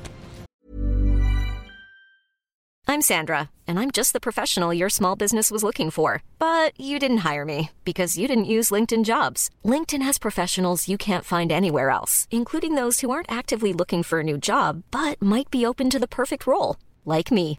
I'm 2.87 3.01
Sandra, 3.01 3.49
and 3.67 3.79
I'm 3.79 3.91
just 3.91 4.13
the 4.13 4.21
professional 4.21 4.73
your 4.75 4.91
small 4.91 5.17
business 5.17 5.51
was 5.51 5.63
looking 5.65 5.91
for. 5.91 6.23
But 6.39 6.79
you 6.79 6.99
didn't 6.99 7.25
hire 7.25 7.45
me 7.45 7.71
because 7.85 8.19
you 8.19 8.29
didn't 8.29 8.45
use 8.45 8.71
LinkedIn 8.71 9.05
jobs. 9.05 9.51
LinkedIn 9.65 10.03
has 10.03 10.19
professionals 10.19 10.87
you 10.89 10.97
can't 10.99 11.25
find 11.25 11.51
anywhere 11.51 11.91
else, 11.91 12.29
including 12.31 12.75
those 12.75 13.01
who 13.01 13.11
aren't 13.11 13.31
actively 13.33 13.73
looking 13.73 14.03
for 14.03 14.21
a 14.21 14.25
new 14.25 14.37
job 14.39 14.83
but 14.91 15.21
might 15.21 15.51
be 15.51 15.65
open 15.67 15.91
to 15.91 15.99
the 15.99 16.07
perfect 16.07 16.47
role, 16.47 16.77
like 17.05 17.33
me. 17.33 17.59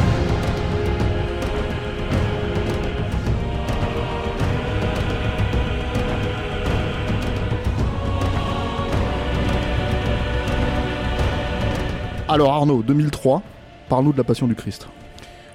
Alors 12.31 12.53
Arnaud, 12.53 12.81
2003, 12.81 13.41
parle-nous 13.89 14.13
de 14.13 14.17
la 14.17 14.23
Passion 14.23 14.47
du 14.47 14.55
Christ. 14.55 14.87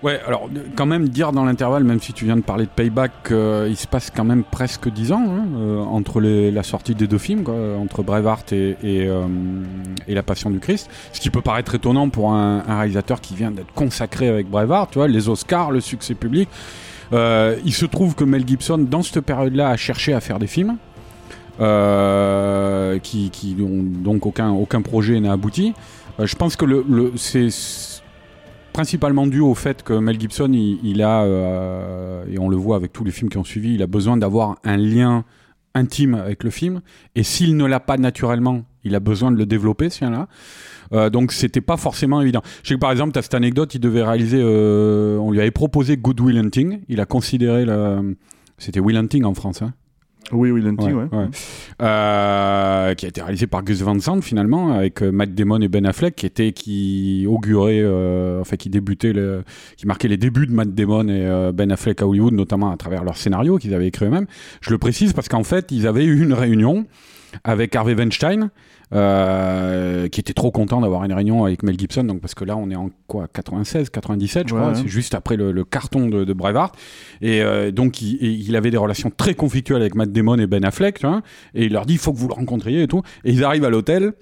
Ouais, 0.02 0.20
alors 0.26 0.50
de- 0.50 0.62
quand 0.76 0.84
même 0.84 1.08
dire 1.08 1.32
dans 1.32 1.46
l'intervalle, 1.46 1.82
même 1.82 2.00
si 2.02 2.12
tu 2.12 2.26
viens 2.26 2.36
de 2.36 2.42
parler 2.42 2.64
de 2.66 2.70
Payback, 2.70 3.12
euh, 3.30 3.66
il 3.68 3.76
se 3.76 3.86
passe 3.86 4.12
quand 4.14 4.24
même 4.24 4.44
presque 4.44 4.90
10 4.90 5.10
ans 5.12 5.24
hein, 5.26 5.46
euh, 5.56 5.80
entre 5.82 6.20
la 6.20 6.62
sortie 6.62 6.94
des 6.94 7.06
deux 7.06 7.16
films, 7.18 7.44
entre 7.80 8.02
Braveheart 8.02 8.52
et, 8.52 8.76
et, 8.82 9.06
euh, 9.06 9.24
La 10.06 10.22
Passion 10.22 10.50
du 10.50 10.58
Christ. 10.58 10.90
Ce 11.12 11.20
qui 11.20 11.30
peut 11.30 11.40
paraître 11.40 11.74
étonnant 11.74 12.10
pour 12.10 12.32
un, 12.34 12.60
réalisateur 12.60 13.22
qui 13.22 13.34
vient 13.34 13.50
d'être 13.50 13.72
consacré 13.72 14.28
avec 14.28 14.48
Braveheart, 14.50 14.90
tu 14.92 14.98
vois, 14.98 15.08
les 15.08 15.30
Oscars, 15.30 15.70
le 15.70 15.80
succès 15.80 16.14
public. 16.14 16.48
Euh, 17.14 17.56
il 17.64 17.72
se 17.72 17.86
trouve 17.86 18.14
que 18.14 18.24
Mel 18.24 18.46
Gibson, 18.46 18.76
dans 18.78 19.02
cette 19.02 19.24
période-là, 19.24 19.70
a 19.70 19.76
cherché 19.78 20.12
à 20.12 20.20
faire 20.20 20.38
des 20.38 20.46
films. 20.46 20.76
euh, 21.58 22.98
qui, 22.98 23.56
n'ont 23.58 23.82
donc 23.82 24.26
aucun 24.26 24.82
projet 24.82 25.18
n'a 25.20 25.32
abouti. 25.32 25.72
Euh, 26.18 26.26
je 26.26 26.36
pense 26.36 26.56
que 26.56 26.64
le, 26.64 26.84
le- 26.88 27.12
c'est 27.16 27.48
principalement 28.72 29.26
dû 29.26 29.40
au 29.40 29.54
fait 29.54 29.82
que 29.82 29.94
Mel 29.94 30.20
Gibson, 30.20 30.50
il, 30.52 30.78
il 30.84 31.02
a, 31.02 31.22
euh, 31.22 32.24
et 32.30 32.38
on 32.38 32.48
le 32.48 32.56
voit 32.56 32.76
avec 32.76 32.92
tous 32.92 33.04
les 33.04 33.10
films 33.10 33.30
qui 33.30 33.38
ont 33.38 33.44
suivi, 33.44 33.74
il 33.74 33.82
a 33.82 33.86
besoin 33.86 34.16
d'avoir 34.16 34.56
un 34.64 34.76
lien 34.76 35.24
intime 35.74 36.14
avec 36.14 36.44
le 36.44 36.50
film. 36.50 36.80
Et 37.14 37.22
s'il 37.22 37.56
ne 37.56 37.64
l'a 37.64 37.80
pas 37.80 37.96
naturellement, 37.98 38.64
il 38.84 38.94
a 38.94 39.00
besoin 39.00 39.30
de 39.30 39.36
le 39.36 39.46
développer, 39.46 39.90
ce 39.90 40.04
lien-là. 40.04 40.28
Euh, 40.92 41.10
donc 41.10 41.32
c'était 41.32 41.60
pas 41.60 41.76
forcément 41.76 42.20
évident. 42.22 42.42
Je 42.62 42.68
sais 42.68 42.74
que 42.74 42.80
par 42.80 42.92
exemple, 42.92 43.12
tu 43.12 43.18
as 43.18 43.22
cette 43.22 43.34
anecdote, 43.34 43.74
il 43.74 43.80
devait 43.80 44.04
réaliser, 44.04 44.38
euh, 44.40 45.18
on 45.18 45.30
lui 45.32 45.40
avait 45.40 45.50
proposé 45.50 45.96
Good 45.96 46.20
Will 46.20 46.38
Hunting, 46.38 46.80
il 46.88 47.00
a 47.00 47.06
considéré. 47.06 47.66
C'était 48.58 48.80
Will 48.80 48.96
Hunting 48.96 49.24
en 49.24 49.34
France, 49.34 49.60
hein 49.62 49.72
Oui, 50.32 50.50
oui, 50.50 50.60
Lenty, 50.60 50.92
ouais. 50.92 51.04
ouais. 51.12 51.26
Euh, 51.82 52.94
qui 52.94 53.06
a 53.06 53.08
été 53.08 53.22
réalisé 53.22 53.46
par 53.46 53.62
Gus 53.62 53.82
Van 53.82 53.98
Sant 53.98 54.20
finalement 54.20 54.72
avec 54.72 55.02
euh, 55.02 55.10
Matt 55.10 55.34
Damon 55.34 55.60
et 55.60 55.68
Ben 55.68 55.86
Affleck 55.86 56.16
qui 56.16 56.26
était 56.26 56.52
qui 56.52 57.26
augurait 57.28 57.80
euh, 57.82 58.40
enfin 58.40 58.56
qui 58.56 58.70
débutait 58.70 59.12
le, 59.12 59.44
qui 59.76 59.86
marquait 59.86 60.08
les 60.08 60.16
débuts 60.16 60.46
de 60.46 60.52
Matt 60.52 60.74
Damon 60.74 61.08
et 61.08 61.26
euh, 61.26 61.52
Ben 61.52 61.70
Affleck 61.70 62.00
à 62.02 62.06
Hollywood 62.06 62.34
notamment 62.34 62.70
à 62.70 62.76
travers 62.76 63.04
leur 63.04 63.16
scénario 63.16 63.58
qu'ils 63.58 63.74
avaient 63.74 63.88
écrit 63.88 64.06
eux-mêmes 64.06 64.26
je 64.60 64.70
le 64.70 64.78
précise 64.78 65.12
parce 65.12 65.28
qu'en 65.28 65.44
fait 65.44 65.70
ils 65.70 65.86
avaient 65.86 66.04
eu 66.04 66.22
une 66.22 66.32
réunion 66.32 66.86
avec 67.44 67.74
Harvey 67.76 67.94
Weinstein 67.94 68.50
euh, 68.94 70.08
qui 70.08 70.20
était 70.20 70.32
trop 70.32 70.50
content 70.50 70.80
d'avoir 70.80 71.02
une 71.04 71.12
réunion 71.12 71.44
avec 71.44 71.62
Mel 71.64 71.78
Gibson 71.78 72.04
donc 72.04 72.20
parce 72.20 72.34
que 72.34 72.44
là 72.44 72.56
on 72.56 72.70
est 72.70 72.76
en 72.76 72.90
quoi 73.08 73.26
96 73.32 73.90
97 73.90 74.48
je 74.48 74.54
Ouais, 74.54 74.60
crois 74.60 74.72
ouais. 74.72 74.78
c'est 74.80 74.88
juste 74.88 75.14
après 75.14 75.36
le, 75.36 75.50
le 75.50 75.64
carton 75.64 76.08
de, 76.08 76.24
de 76.24 76.34
et 77.20 77.42
euh, 77.42 77.70
donc 77.72 78.00
il 78.00 78.54
avait 78.54 78.70
des 78.70 78.76
relations 78.76 79.10
très 79.10 79.34
conflictuelles 79.34 79.80
avec 79.82 79.94
Matt 79.96 80.12
Damon 80.12 80.38
et 80.38 80.46
Ben 80.46 80.64
Affleck 80.64 81.00
tu 81.00 81.06
vois 81.06 81.22
et 81.54 81.64
il 81.66 81.72
leur 81.72 81.84
dit 81.84 81.94
il 81.94 81.98
faut 81.98 82.12
que 82.12 82.18
vous 82.18 82.28
le 82.28 82.34
rencontriez 82.34 82.82
et 82.82 82.88
tout 82.88 83.02
et 83.24 83.32
ils 83.32 83.42
arrivent 83.42 83.64
à 83.64 83.70
l'hôtel 83.70 84.12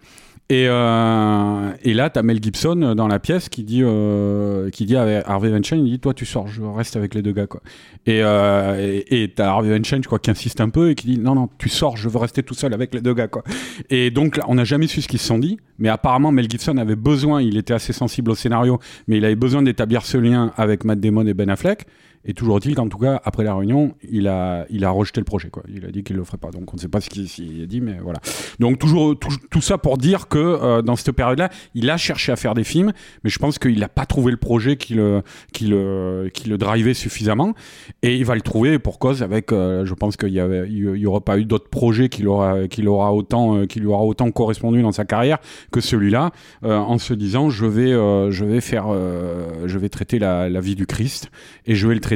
et, 0.50 0.66
euh, 0.68 1.72
et 1.82 1.94
là, 1.94 2.10
t'as 2.10 2.22
Mel 2.22 2.42
Gibson 2.42 2.94
dans 2.94 3.08
la 3.08 3.18
pièce 3.18 3.48
qui 3.48 3.64
dit, 3.64 3.80
euh, 3.82 4.68
qui 4.68 4.84
dit 4.84 4.94
à 4.94 5.22
Harvey 5.26 5.48
Weinstein, 5.48 5.86
il 5.86 5.92
dit, 5.92 5.98
toi, 5.98 6.12
tu 6.12 6.26
sors, 6.26 6.48
je 6.48 6.60
reste 6.62 6.96
avec 6.96 7.14
les 7.14 7.22
deux 7.22 7.32
gars, 7.32 7.46
quoi. 7.46 7.62
Et, 8.04 8.20
euh, 8.22 9.00
et 9.08 9.32
t'as 9.34 9.46
Harvey 9.46 9.70
Weinstein, 9.70 10.02
je 10.02 10.06
crois, 10.06 10.18
qui 10.18 10.30
insiste 10.30 10.60
un 10.60 10.68
peu 10.68 10.90
et 10.90 10.94
qui 10.94 11.06
dit, 11.06 11.18
non, 11.18 11.34
non, 11.34 11.48
tu 11.56 11.70
sors, 11.70 11.96
je 11.96 12.10
veux 12.10 12.18
rester 12.18 12.42
tout 12.42 12.52
seul 12.52 12.74
avec 12.74 12.92
les 12.92 13.00
deux 13.00 13.14
gars, 13.14 13.26
quoi. 13.26 13.42
Et 13.88 14.10
donc, 14.10 14.36
là, 14.36 14.44
on 14.46 14.56
n'a 14.56 14.64
jamais 14.64 14.86
su 14.86 15.00
ce 15.00 15.08
qu'ils 15.08 15.18
se 15.18 15.26
sont 15.26 15.38
dit, 15.38 15.58
mais 15.78 15.88
apparemment, 15.88 16.30
Mel 16.30 16.50
Gibson 16.50 16.76
avait 16.76 16.96
besoin, 16.96 17.40
il 17.40 17.56
était 17.56 17.74
assez 17.74 17.94
sensible 17.94 18.30
au 18.30 18.34
scénario, 18.34 18.78
mais 19.08 19.16
il 19.16 19.24
avait 19.24 19.36
besoin 19.36 19.62
d'établir 19.62 20.04
ce 20.04 20.18
lien 20.18 20.52
avec 20.58 20.84
Matt 20.84 21.00
Damon 21.00 21.26
et 21.26 21.32
Ben 21.32 21.48
Affleck. 21.48 21.86
Et 22.24 22.34
toujours 22.34 22.56
est-il 22.56 22.74
qu'en 22.74 22.88
tout 22.88 22.98
cas, 22.98 23.20
après 23.24 23.44
la 23.44 23.54
réunion, 23.54 23.94
il 24.10 24.28
a, 24.28 24.64
il 24.70 24.84
a 24.84 24.90
rejeté 24.90 25.20
le 25.20 25.24
projet. 25.24 25.50
Quoi. 25.50 25.62
Il 25.68 25.84
a 25.84 25.90
dit 25.90 26.02
qu'il 26.02 26.16
le 26.16 26.24
ferait 26.24 26.38
pas. 26.38 26.50
Donc 26.50 26.72
on 26.72 26.76
ne 26.76 26.80
sait 26.80 26.88
pas 26.88 27.00
ce 27.00 27.10
qu'il 27.10 27.62
a 27.62 27.66
dit, 27.66 27.80
mais 27.80 27.98
voilà. 28.02 28.20
Donc 28.60 28.78
toujours 28.78 29.18
tout, 29.18 29.60
ça 29.60 29.76
pour 29.76 29.98
dire 29.98 30.28
que 30.28 30.38
euh, 30.38 30.82
dans 30.82 30.96
cette 30.96 31.12
période-là, 31.12 31.50
il 31.74 31.90
a 31.90 31.96
cherché 31.96 32.32
à 32.32 32.36
faire 32.36 32.54
des 32.54 32.64
films, 32.64 32.92
mais 33.24 33.30
je 33.30 33.38
pense 33.38 33.58
qu'il 33.58 33.78
n'a 33.78 33.88
pas 33.88 34.06
trouvé 34.06 34.30
le 34.30 34.38
projet 34.38 34.76
qui 34.76 34.94
le, 34.94 35.22
qui 35.52 35.66
le, 35.66 36.30
qui 36.32 36.48
le 36.48 36.56
drivait 36.56 36.94
suffisamment. 36.94 37.54
Et 38.02 38.16
il 38.16 38.24
va 38.24 38.34
le 38.34 38.40
trouver 38.40 38.78
pour 38.78 38.98
cause 38.98 39.22
avec. 39.22 39.52
euh, 39.52 39.84
je 39.84 39.92
pense 39.94 40.16
qu'il 40.16 40.32
y 40.32 40.40
avait, 40.40 40.66
il 40.68 40.96
y 40.96 41.06
aura 41.06 41.20
pas 41.20 41.38
eu 41.38 41.44
d'autres 41.44 41.68
projets 41.68 42.08
qui 42.08 42.22
l'aura, 42.22 42.68
qui 42.68 42.80
l'aura 42.80 43.12
autant, 43.12 43.56
euh, 43.56 43.66
qui 43.66 43.80
lui 43.80 43.86
aura 43.88 44.04
autant 44.04 44.30
correspondu 44.30 44.80
dans 44.80 44.92
sa 44.92 45.04
carrière 45.04 45.38
que 45.70 45.80
celui-là, 45.80 46.30
en 46.62 46.98
se 46.98 47.12
disant 47.12 47.50
je 47.50 47.66
vais, 47.66 47.90
je 47.90 48.44
vais 48.44 48.60
faire, 48.60 48.86
je 48.88 49.78
vais 49.78 49.88
traiter 49.88 50.18
la, 50.18 50.48
la 50.48 50.60
vie 50.60 50.74
du 50.74 50.86
Christ 50.86 51.30
et 51.66 51.74
je 51.74 51.86
vais 51.86 51.94
le 51.94 52.00
traiter 52.00 52.13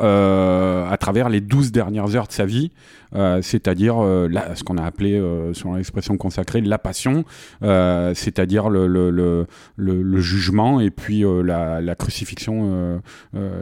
euh, 0.00 0.88
à 0.88 0.96
travers 0.96 1.28
les 1.28 1.40
12 1.40 1.72
dernières 1.72 2.14
heures 2.14 2.28
de 2.28 2.32
sa 2.32 2.44
vie, 2.46 2.70
euh, 3.16 3.42
c'est-à-dire 3.42 3.96
euh, 3.98 4.28
ce 4.54 4.62
qu'on 4.62 4.78
a 4.78 4.84
appelé, 4.84 5.18
euh, 5.18 5.52
selon 5.54 5.74
l'expression 5.74 6.16
consacrée, 6.16 6.60
la 6.60 6.78
passion, 6.78 7.24
c'est-à-dire 7.60 8.68
le, 8.70 8.86
le, 8.86 9.10
le, 9.10 9.46
le- 9.76 10.02
le 10.02 10.20
jugement 10.20 10.78
et 10.80 10.90
puis 10.90 11.24
la, 11.44 11.80
la 11.80 11.94
crucifixion 11.96 13.00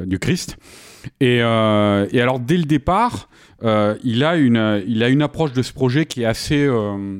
du 0.06 0.18
Christ. 0.18 0.56
Et, 1.20 1.36
et 1.38 1.40
alors, 2.20 2.38
dès 2.40 2.56
le 2.58 2.64
départ, 2.64 3.28
il, 3.62 4.22
a 4.24 4.36
une, 4.36 4.82
il 4.86 5.02
a 5.02 5.08
une 5.08 5.22
approche 5.22 5.52
de 5.52 5.62
ce 5.62 5.72
projet 5.72 6.04
qui 6.04 6.22
est 6.22 6.26
assez... 6.26 6.64
euh, 6.66 7.18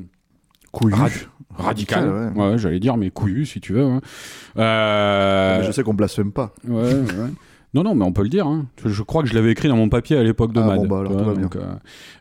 Couillu. 0.71 0.93
Rad- 0.95 1.11
radical, 1.53 2.07
Radical, 2.07 2.33
ouais. 2.37 2.51
ouais, 2.51 2.57
j'allais 2.57 2.79
dire, 2.79 2.95
mais 2.95 3.09
couillu 3.09 3.45
si 3.45 3.59
tu 3.59 3.73
veux. 3.73 3.83
hein. 3.83 3.99
Mais 5.59 5.65
je 5.65 5.71
sais 5.73 5.83
qu'on 5.83 5.93
blasphème 5.93 6.31
pas. 6.31 6.53
Ouais, 6.65 6.93
ouais. 6.93 7.29
Non, 7.73 7.83
non, 7.83 7.95
mais 7.95 8.03
on 8.03 8.11
peut 8.11 8.23
le 8.23 8.29
dire. 8.29 8.47
hein. 8.47 8.65
Je, 8.83 9.01
crois 9.03 9.23
que 9.23 9.29
je 9.29 9.33
l'avais 9.33 9.51
écrit 9.51 9.69
dans 9.69 9.77
mon 9.77 9.87
papier 9.87 10.17
à 10.17 10.23
l'époque 10.23 10.51
de 10.51 10.59
Ah, 10.59 10.65
Mad. 10.67 10.77
bon, 10.81 10.87
bah, 10.87 10.99
alors, 10.99 11.13
vois, 11.23 11.33
donc, 11.35 11.55
euh, 11.55 11.61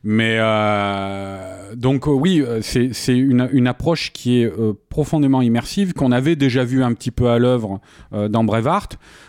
mais 0.05 0.36
euh, 0.39 1.74
donc 1.74 2.06
euh, 2.06 2.10
oui, 2.12 2.40
euh, 2.40 2.60
c'est 2.62 2.90
c'est 2.93 3.16
une, 3.16 3.48
une 3.52 3.66
approche 3.66 4.12
qui 4.12 4.40
est 4.40 4.47
euh, 4.47 4.72
profondément 4.90 5.43
immersive 5.43 5.93
qu'on 5.93 6.12
avait 6.12 6.36
déjà 6.36 6.64
vu 6.64 6.82
un 6.85 6.93
petit 6.93 7.10
peu 7.10 7.28
à 7.31 7.39
l'œuvre 7.39 7.81
euh, 8.12 8.28
dans 8.28 8.44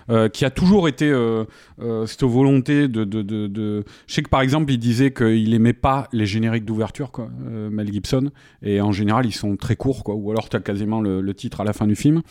euh, 0.09 0.29
qui 0.29 0.45
a 0.45 0.49
toujours 0.49 0.87
été 0.87 1.09
euh, 1.09 1.45
euh, 1.81 2.05
cette 2.05 2.23
volonté 2.23 2.87
de, 2.87 3.03
de, 3.03 3.21
de, 3.21 3.47
de- 3.47 3.83
Je 4.07 4.13
sais 4.13 4.21
que 4.23 4.29
par 4.29 4.41
exemple, 4.41 4.71
il 4.71 4.77
disait 4.77 5.11
qu'il 5.11 5.53
aimait 5.53 5.73
pas 5.73 6.07
les 6.11 6.25
génériques 6.25 6.65
d'ouverture, 6.65 7.11
quoi, 7.11 7.29
euh, 7.47 7.69
Mel 7.69 7.91
Gibson, 7.91 8.29
et 8.61 8.81
en 8.81 8.91
général, 8.91 9.25
ils 9.25 9.31
sont 9.31 9.55
très 9.55 9.75
courts, 9.75 10.03
quoi, 10.03 10.15
ou 10.15 10.29
alors 10.31 10.49
tu 10.49 10.57
as 10.57 10.59
quasiment 10.59 11.01
le, 11.01 11.21
le 11.21 11.33
titre 11.33 11.61
à 11.61 11.63
la 11.63 11.73
fin 11.73 11.87
du 11.87 11.95
film. 11.95 12.21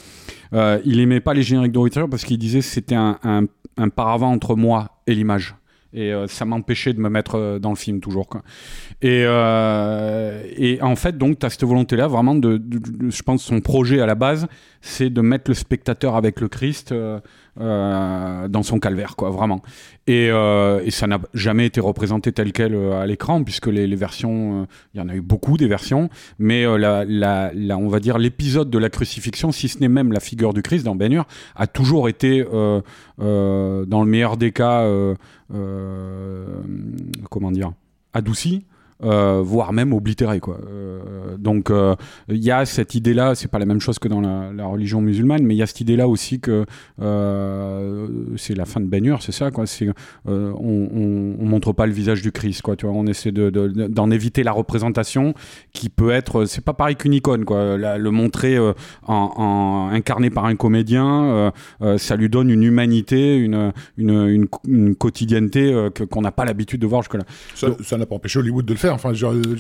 Euh, 0.52 0.80
il 0.84 1.00
aimait 1.00 1.20
pas 1.20 1.32
les 1.34 1.42
génériques 1.42 1.72
d'ouverture 1.72 2.08
parce 2.08 2.24
qu'il 2.24 2.38
disait 2.38 2.58
que 2.60 2.64
c'était 2.64 2.94
un, 2.96 3.18
un, 3.22 3.44
un 3.76 3.88
paravent 3.88 4.30
entre 4.30 4.56
moi 4.56 5.02
et 5.06 5.14
l'image. 5.14 5.54
Et 5.92 6.12
euh, 6.12 6.28
ça 6.28 6.44
m'empêchait 6.44 6.92
de 6.92 7.00
me 7.00 7.08
mettre 7.08 7.34
euh, 7.34 7.58
dans 7.58 7.70
le 7.70 7.76
film 7.76 8.00
toujours. 8.00 8.28
Quoi. 8.28 8.42
Et, 9.02 9.24
euh, 9.26 10.42
et 10.56 10.80
en 10.82 10.94
fait, 10.94 11.18
donc, 11.18 11.40
tu 11.40 11.46
as 11.46 11.50
cette 11.50 11.64
volonté-là 11.64 12.06
vraiment 12.06 12.36
de, 12.36 12.62
je 13.08 13.22
pense, 13.22 13.42
son 13.42 13.60
projet 13.60 14.00
à 14.00 14.06
la 14.06 14.14
base, 14.14 14.46
c'est 14.80 15.10
de 15.10 15.20
mettre 15.20 15.50
le 15.50 15.54
spectateur 15.54 16.14
avec 16.14 16.40
le 16.40 16.48
Christ 16.48 16.94
euh, 17.58 18.46
dans 18.48 18.62
son 18.62 18.78
calvaire, 18.78 19.16
quoi, 19.16 19.30
vraiment. 19.30 19.60
Et, 20.06 20.28
euh, 20.30 20.80
et 20.84 20.90
ça 20.90 21.06
n'a 21.06 21.18
jamais 21.34 21.66
été 21.66 21.80
représenté 21.80 22.32
tel 22.32 22.52
quel 22.52 22.74
euh, 22.74 23.00
à 23.00 23.06
l'écran, 23.06 23.42
puisque 23.42 23.66
les, 23.66 23.86
versions, 23.96 24.68
il 24.94 24.98
y 24.98 25.00
en 25.00 25.08
a 25.08 25.14
eu 25.14 25.20
beaucoup 25.20 25.56
des 25.56 25.66
versions, 25.66 26.10
mais 26.38 26.66
on 26.66 27.88
va 27.88 28.00
dire 28.00 28.18
l'épisode 28.18 28.70
de 28.70 28.78
la 28.78 28.88
crucifixion, 28.88 29.50
si 29.50 29.68
ce 29.68 29.80
n'est 29.80 29.88
même 29.88 30.12
la 30.12 30.20
figure 30.20 30.54
du 30.54 30.62
Christ 30.62 30.84
dans 30.84 30.94
Ben 30.94 31.12
Hur, 31.12 31.26
a 31.56 31.66
toujours 31.66 32.08
été, 32.08 32.44
dans 32.44 32.82
le 33.18 34.04
meilleur 34.04 34.36
des 34.36 34.52
cas, 34.52 34.88
comment 37.30 37.50
dire, 37.50 37.72
adouci. 38.12 38.64
Euh, 39.02 39.40
voire 39.42 39.72
même 39.72 39.92
oblitéré 39.92 40.40
quoi. 40.40 40.58
Euh, 40.66 41.36
donc 41.38 41.70
euh, 41.70 41.94
il 42.28 42.42
y 42.42 42.50
a 42.50 42.64
cette 42.66 42.94
idée 42.94 43.14
là, 43.14 43.34
c'est 43.34 43.48
pas 43.48 43.58
la 43.58 43.66
même 43.66 43.80
chose 43.80 43.98
que 43.98 44.08
dans 44.08 44.20
la, 44.20 44.52
la 44.52 44.66
religion 44.66 45.00
musulmane, 45.00 45.42
mais 45.42 45.54
il 45.54 45.58
y 45.58 45.62
a 45.62 45.66
cette 45.66 45.80
idée 45.80 45.96
là 45.96 46.08
aussi 46.08 46.40
que 46.40 46.64
c'est 48.36 48.54
la 48.54 48.64
fin 48.64 48.80
de 48.80 48.90
Hur, 49.06 49.22
c'est 49.22 49.32
ça 49.32 49.50
quoi. 49.50 49.64
On, 50.26 50.32
on, 50.32 51.36
on 51.40 51.44
montre 51.46 51.72
pas 51.72 51.86
le 51.86 51.92
visage 51.92 52.20
du 52.22 52.32
Christ 52.32 52.60
quoi. 52.62 52.76
Tu 52.76 52.86
vois, 52.86 52.94
on 52.94 53.06
essaie 53.06 53.32
de, 53.32 53.48
de- 53.50 53.86
d'en 53.88 54.10
éviter 54.10 54.42
la 54.42 54.52
représentation 54.52 55.32
qui 55.72 55.88
peut 55.88 56.10
être, 56.10 56.44
c'est 56.44 56.64
pas 56.64 56.74
pareil 56.74 56.96
qu'une 56.96 57.14
icône 57.14 57.44
quoi. 57.44 57.78
La- 57.78 57.96
le 57.98 58.10
montrer 58.10 58.58
en, 58.58 58.74
en- 59.06 59.88
incarné 59.92 60.28
par 60.30 60.44
un 60.44 60.56
comédien, 60.56 61.52
ça 61.96 62.16
lui 62.16 62.28
donne 62.28 62.50
une 62.50 62.62
humanité, 62.62 63.36
une 63.36 63.72
une, 63.96 64.10
une, 64.10 64.46
une 64.66 64.94
quotidienneté 64.94 65.88
qu'on 66.10 66.20
n'a 66.22 66.32
pas 66.32 66.44
l'habitude 66.44 66.80
de 66.80 66.86
voir 66.86 67.02
jusque 67.02 67.14
là. 67.14 67.24
Ça 67.54 67.68
ça 67.82 67.96
n'a 67.96 68.06
pas 68.06 68.16
empêché 68.16 68.38
Hollywood 68.38 68.64
de 68.66 68.72
le 68.72 68.78
faire. 68.78 68.89
Enfin, 68.92 69.12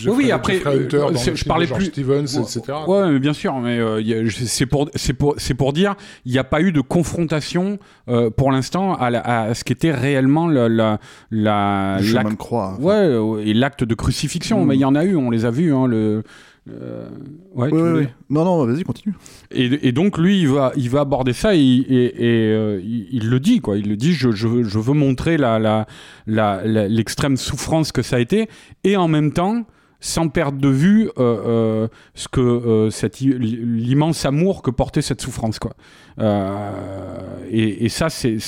oui, 0.08 0.30
après, 0.32 0.56
Hunter, 0.66 0.96
euh, 0.96 1.10
dans 1.10 1.18
je 1.34 1.44
parlais 1.44 1.66
plus- 1.66 1.86
Stevens, 1.86 2.24
Ouais, 2.36 2.42
etc. 2.42 2.62
Ouais, 2.86 3.10
mais 3.12 3.18
bien 3.18 3.32
sûr, 3.32 3.54
mais 3.60 3.78
euh, 3.78 4.00
y 4.00 4.14
a- 4.14 4.24
je- 4.24 4.44
c'est 4.44 4.66
pour, 4.66 4.88
c'est 4.94 5.12
pour, 5.12 5.34
c'est 5.38 5.54
pour 5.54 5.72
dire, 5.72 5.94
il 6.24 6.32
n'y 6.32 6.38
a 6.38 6.44
pas 6.44 6.60
eu 6.60 6.72
de 6.72 6.80
confrontation 6.80 7.78
euh, 8.08 8.30
pour 8.30 8.50
l'instant 8.52 8.94
à, 8.94 9.10
la- 9.10 9.20
à 9.48 9.54
ce 9.54 9.64
qu'était 9.64 9.92
réellement 9.92 10.48
la, 10.48 10.68
la, 10.68 10.98
la- 11.30 11.96
Le 12.00 12.04
chemin 12.06 12.14
l'acte- 12.22 12.30
de 12.32 12.36
croix. 12.36 12.74
enfin. 12.74 12.82
ouais, 12.82 12.94
euh, 12.94 13.42
et 13.44 13.54
l'acte 13.54 13.84
de 13.84 13.94
crucifixion. 13.94 14.64
Mm. 14.64 14.68
Mais 14.68 14.74
il 14.76 14.80
y 14.80 14.84
en 14.84 14.94
a 14.94 15.04
eu, 15.04 15.16
on 15.16 15.30
les 15.30 15.44
a 15.44 15.50
vus. 15.50 15.72
Hein, 15.74 15.86
le, 15.86 16.22
euh, 16.68 17.08
ouais, 17.54 17.70
tu 17.70 17.74
Ouais. 17.76 18.08
Non, 18.28 18.44
non, 18.44 18.64
vas-y, 18.66 18.82
continue. 18.84 19.14
et, 19.50 19.88
et 19.88 19.92
donc 19.92 20.18
lui, 20.18 20.40
il 20.40 20.48
va, 20.48 20.72
il 20.76 20.90
va 20.90 21.00
aborder 21.00 21.32
ça 21.32 21.54
et, 21.54 21.58
et, 21.58 22.04
et, 22.24 22.52
euh, 22.52 22.80
il, 22.82 23.08
il 23.12 23.30
le 23.30 23.40
dit 23.40 23.60
quoi. 23.60 23.76
Il 23.78 23.88
le 23.88 23.96
dit, 23.96 24.12
je, 24.12 24.30
je, 24.32 24.46
veux- 24.46 24.62
je 24.64 24.78
veux 24.78 24.92
montrer 24.94 25.36
la, 25.38 25.58
la, 25.58 25.86
la, 26.26 26.60
la- 26.64 26.86
l'extrême 26.88 27.36
souffrance 27.36 27.92
que 27.92 28.02
ça 28.02 28.16
a 28.16 28.20
été 28.20 28.48
et 28.84 28.96
en 28.96 29.08
même 29.08 29.32
temps 29.32 29.64
sans 30.02 30.28
perdre 30.28 30.58
de 30.58 30.68
vue 30.68 31.08
euh, 31.08 31.10
euh, 31.18 31.88
ce 32.14 32.26
que 32.28 32.40
euh, 32.40 32.90
l'immense 33.38 34.24
amour 34.24 34.62
que 34.62 34.70
portait 34.70 35.02
cette 35.02 35.20
souffrance 35.20 35.58
quoi. 35.58 35.72
Euh, 36.18 36.70
et, 37.50 37.84
et 37.84 37.88
ça 37.88 38.10
c'est, 38.10 38.38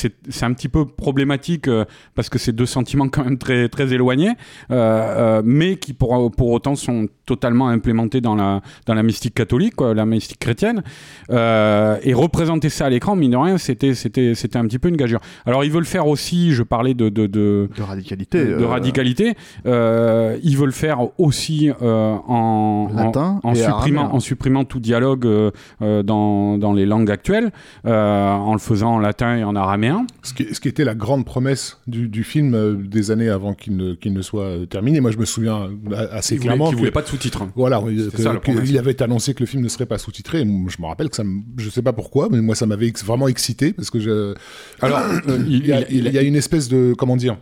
un 0.43 0.53
petit 0.53 0.69
peu 0.69 0.87
problématique 0.87 1.69
euh, 1.69 1.85
parce 2.15 2.29
que 2.29 2.39
c'est 2.39 2.53
deux 2.53 2.67
sentiments 2.67 3.09
quand 3.09 3.25
même 3.25 3.39
très 3.39 3.69
très 3.69 3.93
éloignés, 3.93 4.33
euh, 4.71 5.43
mais 5.45 5.77
qui 5.77 5.93
pour 5.93 6.31
pour 6.31 6.51
autant 6.51 6.75
sont 6.75 7.09
totalement 7.27 7.69
implémentés 7.69 8.21
dans 8.21 8.35
la 8.35 8.61
dans 8.87 8.95
la 8.95 9.03
mystique 9.03 9.35
catholique, 9.35 9.77
quoi, 9.77 9.95
la 9.95 10.07
mystique 10.07 10.39
chrétienne. 10.39 10.83
Et 11.31 12.15
représenter 12.15 12.69
ça 12.69 12.87
à 12.87 12.91
l'écran, 12.91 13.17
mine 13.17 13.33
de 13.33 13.37
rien, 13.37 13.59
c'était 13.59 13.91
un 13.91 14.67
petit 14.67 14.79
peu 14.79 14.89
une 14.89 14.97
gageure. 14.97 15.21
Alors 15.47 15.65
ils 15.65 15.71
veulent 15.71 15.85
faire 15.85 16.07
aussi, 16.07 16.53
je 16.53 16.63
parlais 16.63 16.95
de 16.95 17.09
de, 17.09 17.27
de 17.27 17.69
De 17.77 17.83
radicalité. 17.83 18.45
de 18.45 18.65
radicalité. 18.65 19.35
Euh, 19.67 20.39
ils 20.43 20.57
veulent 20.57 20.73
faire 20.73 20.99
aussi 21.19 21.71
euh, 21.83 22.15
en, 22.27 22.89
Latin 22.95 23.41
en, 23.43 23.55
supprimant, 23.55 24.15
en 24.15 24.21
supprimant 24.21 24.65
tout 24.65 24.81
dialogue 24.81 25.27
euh, 25.27 26.03
dans, 26.03 26.59
dans 26.59 26.73
les 26.73 26.87
langues 26.87 27.11
actuelles, 27.11 27.52
en 27.85 28.53
le 28.53 28.59
faisant 28.59 28.95
en 28.95 28.99
latin 28.99 29.37
et 29.37 29.45
en 29.45 29.55
araméen. 29.57 30.07
Ce 30.23 30.35
qui, 30.35 30.55
ce 30.55 30.61
qui 30.61 30.69
était 30.69 30.85
la 30.85 30.95
grande 30.95 31.25
promesse 31.25 31.79
du, 31.87 32.09
du 32.09 32.25
film 32.25 32.55
euh, 32.55 32.75
des 32.75 33.11
années 33.11 33.29
avant 33.29 33.55
qu'il 33.55 33.77
ne, 33.77 33.95
qu'il 33.95 34.13
ne 34.13 34.23
soit 34.23 34.45
euh, 34.45 34.67
terminé. 34.67 35.01
Moi, 35.01 35.11
je 35.11 35.19
me 35.19 35.25
souviens 35.25 35.69
euh, 35.93 36.07
assez 36.13 36.37
voulaient, 36.37 36.47
clairement 36.49 36.67
qu'ils 36.67 36.75
que- 36.75 36.79
voulaient 36.81 36.91
pas 36.91 37.03
de 37.03 37.07
sous-titres. 37.09 37.45
Voilà, 37.57 37.81
que- 37.81 38.23
ça, 38.23 38.37
que- 38.37 38.51
il 38.67 38.79
avait 38.79 39.01
annoncé 39.03 39.35
que 39.35 39.41
le 39.41 39.47
film 39.47 39.63
ne 39.63 39.69
serait 39.69 39.87
pas 39.87 39.99
sous-titré. 39.99 40.41
Je 40.41 40.83
me 40.83 40.87
rappelle 40.87 41.09
que 41.11 41.17
ça, 41.17 41.25
me- 41.25 41.41
je 41.59 41.71
sais 41.71 41.83
pas 41.83 41.93
pourquoi, 41.93 42.29
mais 42.31 42.41
moi 42.41 42.55
ça 42.55 42.67
m'avait 42.67 42.87
ex- 42.89 43.05
vraiment 43.05 43.29
excité 43.29 43.73
parce 43.73 43.91
que 43.91 43.99
je. 44.01 44.35
Alors, 44.81 45.01
euh, 45.29 45.39
il, 45.47 45.67
y 45.67 45.73
a, 45.73 45.89
il 45.91 46.09
y 46.13 46.19
a 46.19 46.23
une 46.23 46.37
espèce 46.37 46.69
de 46.69 46.95
comment 46.97 47.17
dire. 47.17 47.37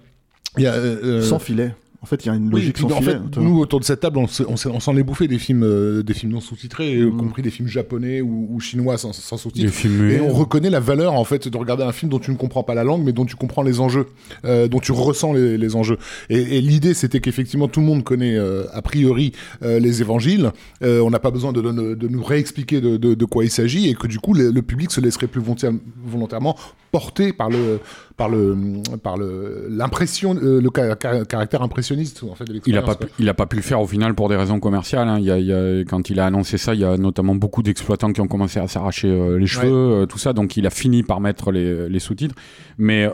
Il 0.57 0.65
y 0.65 0.67
a, 0.67 0.73
euh, 0.75 1.23
Sans 1.23 1.39
filet. 1.39 1.75
En 2.03 2.07
fait, 2.07 2.25
il 2.25 2.29
y 2.29 2.31
a 2.31 2.35
une 2.35 2.45
oui, 2.47 2.53
logique 2.61 2.75
puis 2.77 2.85
sans 2.85 2.93
en 2.97 3.01
filet. 3.01 3.13
fait, 3.33 3.41
nous 3.41 3.59
autour 3.59 3.79
de 3.79 3.85
cette 3.85 4.01
table, 4.01 4.19
on, 4.19 4.27
s'en 4.27 4.97
est 4.97 5.03
bouffé 5.03 5.29
des 5.29 5.39
films, 5.39 5.65
euh, 5.65 6.03
des 6.03 6.15
films 6.15 6.33
non 6.33 6.41
sous-titrés, 6.41 6.93
y 6.97 7.03
Mm. 7.05 7.17
compris 7.19 7.43
des 7.43 7.51
films 7.51 7.69
japonais 7.69 8.23
ou, 8.23 8.47
ou 8.51 8.59
chinois 8.59 8.97
sans, 8.97 9.13
sous-titres. 9.13 9.71
films 9.71 9.97
Et 10.11 10.15
muets. 10.15 10.21
on 10.21 10.31
reconnaît 10.33 10.71
la 10.71 10.81
valeur 10.81 11.13
en 11.13 11.25
fait 11.25 11.47
de 11.49 11.57
regarder 11.59 11.83
un 11.83 11.93
film 11.93 12.11
dont 12.11 12.19
tu 12.19 12.31
ne 12.31 12.37
comprends 12.37 12.63
pas 12.63 12.73
la 12.75 12.85
langue, 12.85 13.03
mais 13.05 13.13
dont 13.13 13.27
tu 13.27 13.37
comprends 13.37 13.63
les 13.63 13.81
enjeux, 13.81 14.07
euh, 14.47 14.67
dont 14.67 14.79
tu 14.81 14.93
ressens 14.93 15.35
les, 15.35 15.59
les 15.59 15.77
enjeux. 15.77 15.99
Et, 16.31 16.57
et 16.57 16.61
l'idée, 16.63 16.95
c'était 16.95 17.21
qu'effectivement 17.21 17.69
tout 17.69 17.81
le 17.81 17.87
monde 17.87 18.03
connaît 18.03 18.35
euh, 18.37 18.65
a 18.73 18.81
priori 18.81 19.33
euh, 19.63 19.79
les 19.79 20.01
évangiles. 20.01 20.53
Euh, 20.83 21.01
on 21.03 21.11
n'a 21.11 21.19
pas 21.19 21.31
besoin 21.31 21.53
de, 21.53 21.61
de- 21.61 21.95
de 21.95 22.09
nous 22.09 22.23
réexpliquer 22.25 22.81
de, 22.81 22.97
de- 22.97 23.13
de 23.15 23.25
quoi 23.27 23.45
il 23.45 23.51
s'agit, 23.51 23.91
et 23.91 23.95
que 23.95 24.07
du 24.07 24.19
coup 24.21 24.33
le, 24.33 24.51
le 24.51 24.63
public 24.63 24.91
se 24.91 25.03
laisserait 25.03 25.27
plus 25.27 25.43
volontaire- 25.43 25.73
volontairement 26.03 26.57
porter 26.93 27.33
par 27.33 27.51
le 27.51 27.79
par 28.21 28.29
le 28.29 28.55
par 29.03 29.17
le 29.17 29.67
l'impression, 29.71 30.37
euh, 30.37 30.61
le 30.61 30.69
ca- 30.77 30.95
ca- 31.01 31.25
caractère 31.25 31.63
impressionniste 31.63 32.23
en 32.31 32.35
fait 32.35 32.45
de 32.45 32.61
Il 32.67 32.77
a 32.77 32.83
pas, 32.83 32.95
pu- 32.95 33.07
il 33.19 33.27
a 33.31 33.33
pas 33.35 33.47
pu 33.47 33.57
le 33.57 33.63
faire 33.63 33.81
au 33.81 33.87
final 33.87 34.15
pour 34.15 34.29
des 34.29 34.37
raisons 34.37 34.61
commerciales. 34.61 35.09
hein. 35.09 35.19
Il 35.19 35.25
y 35.25 35.31
a, 35.31 35.39
il 35.39 35.47
y 35.47 35.53
a- 35.55 35.85
quand 35.85 36.11
il 36.11 36.21
a 36.21 36.27
annoncé 36.27 36.59
ça, 36.59 36.75
il 36.75 36.81
y 36.81 36.85
a 36.85 36.99
notamment 36.99 37.35
beaucoup 37.35 37.63
d'exploitants 37.63 38.13
qui 38.13 38.21
ont 38.21 38.29
commencé 38.29 38.61
à 38.61 38.69
s'arracher 38.69 39.09
euh, 39.09 39.39
les 39.39 39.47
cheveux, 39.47 39.73
euh, 40.03 40.07
tout 40.07 40.19
ça. 40.19 40.35
Donc 40.35 40.59
il 40.59 40.67
a 40.67 40.71
fini 40.71 41.03
par 41.03 41.21
mettre 41.21 41.51
les, 41.51 41.89
les 41.89 41.99
sous-titres. 41.99 42.35
Mais 42.77 43.09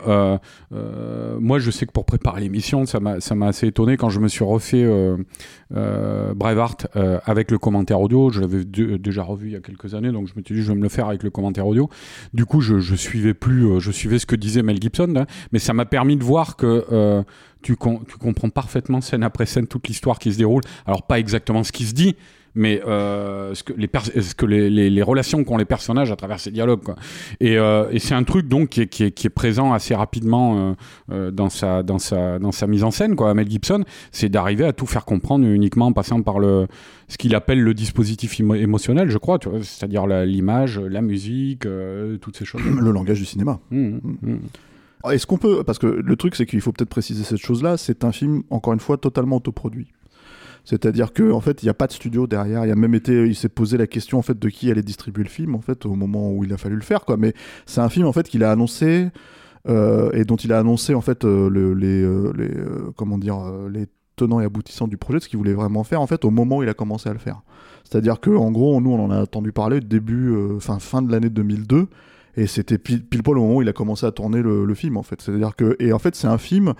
moi, 1.39 1.59
je 1.59 1.71
sais 1.71 1.85
que 1.85 1.91
pour 1.93 2.05
préparer 2.05 2.41
l'émission, 2.41 2.85
ça 2.85 2.99
m'a 2.99 3.19
ça 3.21 3.33
m'a 3.35 3.47
assez 3.47 3.67
étonné 3.67 3.95
quand 3.97 4.09
je 4.09 4.19
me 4.19 4.27
suis 4.27 4.43
refait 4.43 4.85
Braveheart 6.35 6.87
avec 7.25 7.51
le 7.51 7.57
commentaire 7.57 7.99
audio. 8.01 8.29
Je 8.29 8.41
l'avais 8.41 8.63
dé- 8.65 8.97
déjà 8.97 9.23
revu 9.23 9.47
il 9.47 9.53
y 9.53 9.55
a 9.55 9.59
quelques 9.59 9.93
années, 9.93 10.11
donc 10.11 10.27
je 10.27 10.33
me 10.37 10.43
suis 10.43 10.55
dit 10.55 10.61
je 10.61 10.69
vais 10.71 10.77
me 10.77 10.83
le 10.83 10.89
faire 10.89 11.07
avec 11.07 11.23
le 11.23 11.29
commentaire 11.29 11.67
audio. 11.67 11.89
Du 12.33 12.45
coup, 12.45 12.61
je, 12.61 12.79
je 12.79 12.95
suivais 12.95 13.33
plus, 13.33 13.79
je 13.79 13.91
suivais 13.91 14.19
ce 14.19 14.25
que 14.25 14.35
disait 14.35 14.63
Mel 14.63 14.81
Gibson, 14.81 14.96
là. 15.05 15.25
mais 15.51 15.59
ça 15.59 15.73
m'a 15.73 15.85
permis 15.85 16.17
de 16.17 16.23
voir 16.23 16.55
que 16.55 16.85
euh, 16.91 17.23
tu, 17.61 17.75
com- 17.75 17.99
tu 18.07 18.17
comprends 18.17 18.49
parfaitement 18.49 19.01
scène 19.01 19.23
après 19.23 19.45
scène 19.45 19.67
toute 19.67 19.87
l'histoire 19.87 20.19
qui 20.19 20.31
se 20.33 20.37
déroule. 20.37 20.61
Alors 20.85 21.03
pas 21.03 21.19
exactement 21.19 21.63
ce 21.63 21.71
qui 21.71 21.83
se 21.85 21.93
dit, 21.93 22.15
mais 22.55 22.81
euh, 22.87 23.53
ce 23.53 23.61
que, 23.63 23.73
les, 23.73 23.87
pers- 23.87 24.01
ce 24.05 24.33
que 24.33 24.45
les, 24.45 24.69
les, 24.69 24.89
les 24.89 25.01
relations 25.03 25.43
qu'ont 25.43 25.57
les 25.57 25.65
personnages 25.65 26.11
à 26.11 26.15
travers 26.15 26.39
ces 26.39 26.49
dialogues. 26.49 26.81
Quoi. 26.83 26.95
Et, 27.39 27.57
euh, 27.57 27.87
et 27.91 27.99
c'est 27.99 28.15
un 28.15 28.23
truc 28.23 28.47
donc 28.47 28.69
qui 28.69 28.81
est, 28.81 28.87
qui 28.87 29.03
est, 29.03 29.11
qui 29.11 29.27
est 29.27 29.31
présent 29.31 29.73
assez 29.73 29.93
rapidement 29.93 30.75
euh, 31.11 31.29
dans, 31.29 31.49
sa, 31.49 31.83
dans, 31.83 31.99
sa, 31.99 32.39
dans 32.39 32.51
sa 32.51 32.65
mise 32.65 32.83
en 32.83 32.89
scène, 32.91 33.15
quoi, 33.15 33.29
à 33.29 33.33
Mel 33.35 33.47
Gibson, 33.49 33.83
c'est 34.11 34.29
d'arriver 34.29 34.65
à 34.65 34.73
tout 34.73 34.87
faire 34.87 35.05
comprendre 35.05 35.45
uniquement 35.45 35.87
en 35.87 35.93
passant 35.93 36.21
par 36.23 36.39
le, 36.39 36.67
ce 37.07 37.17
qu'il 37.17 37.35
appelle 37.35 37.61
le 37.61 37.73
dispositif 37.75 38.39
émo- 38.39 38.55
émotionnel, 38.55 39.09
je 39.09 39.17
crois, 39.19 39.37
c'est-à-dire 39.61 40.07
l'image, 40.07 40.79
la 40.79 41.01
musique, 41.01 41.67
toutes 42.21 42.37
ces 42.37 42.45
choses. 42.45 42.61
Le 42.63 42.91
langage 42.91 43.19
du 43.19 43.25
cinéma. 43.25 43.59
Mmh, 43.69 43.97
mmh. 44.21 44.35
Est-ce 45.11 45.25
qu'on 45.27 45.37
peut. 45.37 45.63
Parce 45.63 45.79
que 45.79 45.87
le 45.87 46.15
truc, 46.15 46.35
c'est 46.35 46.45
qu'il 46.45 46.59
faut 46.61 46.71
peut-être 46.71 46.89
préciser 46.89 47.23
cette 47.23 47.37
chose-là. 47.39 47.77
C'est 47.77 48.03
un 48.03 48.11
film, 48.11 48.43
encore 48.49 48.73
une 48.73 48.79
fois, 48.79 48.97
totalement 48.97 49.37
autoproduit. 49.37 49.91
C'est-à-dire 50.65 51.13
que 51.13 51.31
en 51.31 51.39
fait, 51.39 51.63
il 51.63 51.65
n'y 51.67 51.69
a 51.69 51.73
pas 51.73 51.87
de 51.87 51.93
studio 51.93 52.27
derrière. 52.27 52.65
Il 52.65 52.71
a 52.71 52.75
même 52.75 52.93
été, 52.93 53.25
il 53.25 53.35
s'est 53.35 53.47
posé 53.47 53.77
la 53.77 53.87
question 53.87 54.17
en 54.17 54.21
fait 54.21 54.37
de 54.37 54.49
qui 54.49 54.69
allait 54.69 54.81
distribuer 54.83 55.23
le 55.23 55.29
film 55.29 55.55
en 55.55 55.61
fait 55.61 55.85
au 55.85 55.95
moment 55.95 56.29
où 56.33 56.43
il 56.43 56.51
a 56.51 56.57
fallu 56.57 56.75
le 56.75 56.81
faire 56.81 57.05
quoi. 57.05 57.15
Mais 57.15 57.33
c'est 57.65 57.79
un 57.79 57.87
film 57.87 58.05
en 58.05 58.11
fait 58.11 58.27
qu'il 58.27 58.43
a 58.43 58.51
annoncé 58.51 59.07
euh, 59.69 60.09
et 60.11 60.25
dont 60.25 60.35
il 60.35 60.51
a 60.51 60.59
annoncé 60.59 60.93
en 60.93 60.99
fait 60.99 61.23
euh, 61.23 61.49
le- 61.49 61.73
les, 61.73 62.01
euh, 62.03 62.33
les 62.35 62.49
comment 62.97 63.17
dire 63.17 63.37
les 63.71 63.85
tenants 64.17 64.41
et 64.41 64.45
aboutissants 64.45 64.89
du 64.89 64.97
projet, 64.97 65.21
ce 65.21 65.29
qu'il 65.29 65.37
voulait 65.37 65.53
vraiment 65.53 65.85
faire 65.85 66.01
en 66.01 66.07
fait 66.07 66.25
au 66.25 66.31
moment 66.31 66.57
où 66.57 66.63
il 66.63 66.69
a 66.69 66.73
commencé 66.73 67.07
à 67.07 67.13
le 67.13 67.19
faire. 67.19 67.43
C'est-à-dire 67.85 68.19
que 68.19 68.31
en 68.31 68.51
gros, 68.51 68.81
nous 68.81 68.89
on 68.91 68.99
en 69.05 69.09
a 69.11 69.21
entendu 69.21 69.53
parler 69.53 69.79
début, 69.79 70.35
fin 70.59 71.01
de 71.01 71.09
l'année 71.09 71.29
2002. 71.29 71.87
Et 72.39 72.45
c'était 72.47 72.77
pile, 72.77 73.03
pile 73.03 73.23
poil 73.23 73.37
au 73.39 73.41
moment 73.41 73.55
où 73.55 73.61
il 73.63 73.67
a 73.67 73.73
commencé 73.73 74.05
à 74.05 74.11
tourner 74.11 74.43
le, 74.43 74.63
le 74.63 74.73
film, 74.75 74.95
en 74.95 75.01
fait. 75.03 75.19
C'est-à-dire 75.21 75.55
que, 75.55 75.75
et 75.79 75.91
en 75.91 75.97
fait, 75.97 76.15
c'est 76.15 76.27
un 76.27 76.37
film. 76.37 76.75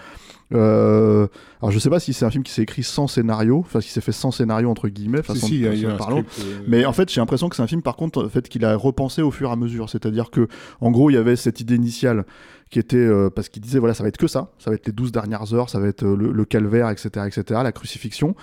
euh, 0.54 1.28
alors, 1.62 1.72
je 1.72 1.80
sais 1.80 1.90
pas 1.90 2.00
si 2.00 2.14
c'est 2.14 2.26
un 2.26 2.30
film 2.30 2.44
qui 2.44 2.52
s'est 2.52 2.62
écrit 2.62 2.84
sans 2.84 3.08
scénario, 3.08 3.60
enfin, 3.60 3.80
qui 3.80 3.90
s'est 3.90 4.02
fait 4.02 4.12
sans 4.12 4.32
scénario 4.32 4.70
entre 4.70 4.88
guillemets, 4.88 5.18
Si, 5.22 5.24
façon 5.24 5.48
si, 5.48 5.60
y 5.60 5.68
a, 5.68 5.74
y 5.74 5.86
a 5.86 5.98
script, 5.98 6.30
euh, 6.40 6.60
Mais 6.68 6.86
en 6.86 6.94
fait, 6.94 7.12
j'ai 7.12 7.20
l'impression 7.20 7.50
que 7.50 7.56
c'est 7.56 7.64
un 7.64 7.68
film, 7.68 7.82
par 7.82 7.96
contre, 7.96 8.24
en 8.26 8.30
fait, 8.30 8.48
qu'il 8.48 8.64
a 8.66 8.76
repensé 8.76 9.22
au 9.22 9.32
fur 9.32 9.50
et 9.50 9.54
à 9.54 9.56
mesure. 9.56 9.90
C'est-à-dire 9.90 10.30
que, 10.30 10.48
en 10.80 10.92
gros, 10.92 11.10
il 11.10 11.14
y 11.14 11.18
avait 11.18 11.36
cette 11.36 11.60
idée 11.60 11.76
initiale 11.76 12.26
qui 12.70 12.80
était 12.80 12.98
euh, 12.98 13.30
parce 13.30 13.50
qu'il 13.50 13.62
disait 13.62 13.80
voilà, 13.80 13.94
ça 13.94 14.04
va 14.04 14.10
être 14.10 14.18
que 14.18 14.28
ça, 14.28 14.52
ça 14.60 14.70
va 14.70 14.76
être 14.76 14.86
les 14.86 14.94
12 14.94 15.12
dernières 15.12 15.54
heures, 15.54 15.70
ça 15.70 15.80
va 15.80 15.88
être 15.88 16.04
euh, 16.04 16.16
le, 16.16 16.32
le 16.34 16.46
calvaire, 16.46 16.90
etc., 16.90 17.26
etc., 17.26 17.62
la 17.64 17.72
crucifixion. 17.72 18.36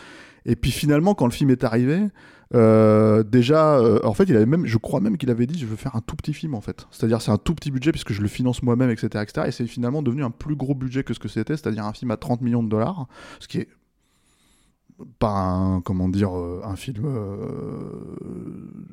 Et 0.46 0.56
puis 0.56 0.70
finalement, 0.72 1.14
quand 1.14 1.26
le 1.26 1.32
film 1.32 1.50
est 1.50 1.62
arrivé, 1.62 2.00
euh, 2.54 3.22
déjà, 3.22 3.78
euh, 3.78 4.00
en 4.04 4.14
fait, 4.14 4.24
il 4.24 4.36
avait 4.36 4.46
même, 4.46 4.66
je 4.66 4.78
crois 4.78 5.00
même 5.00 5.16
qu'il 5.16 5.30
avait 5.30 5.46
dit, 5.46 5.58
je 5.58 5.66
veux 5.66 5.76
faire 5.76 5.96
un 5.96 6.00
tout 6.00 6.16
petit 6.16 6.32
film 6.32 6.54
en 6.54 6.60
fait. 6.60 6.86
C'est-à-dire, 6.90 7.20
c'est 7.20 7.30
un 7.30 7.36
tout 7.36 7.54
petit 7.54 7.70
budget 7.70 7.90
puisque 7.90 8.12
je 8.12 8.22
le 8.22 8.28
finance 8.28 8.62
moi-même, 8.62 8.90
etc., 8.90 9.08
etc. 9.22 9.46
Et 9.48 9.50
c'est 9.50 9.66
finalement 9.66 10.02
devenu 10.02 10.22
un 10.22 10.30
plus 10.30 10.56
gros 10.56 10.74
budget 10.74 11.02
que 11.04 11.14
ce 11.14 11.18
que 11.18 11.28
c'était, 11.28 11.56
c'est-à-dire 11.56 11.84
un 11.84 11.92
film 11.92 12.10
à 12.10 12.16
30 12.16 12.42
millions 12.42 12.62
de 12.62 12.68
dollars, 12.68 13.06
ce 13.40 13.48
qui 13.48 13.58
est 13.58 13.68
pas 15.18 15.30
un 15.30 15.80
comment 15.80 16.08
dire 16.08 16.36
euh, 16.36 16.60
un 16.64 16.76
film 16.76 17.04
euh, 17.04 17.48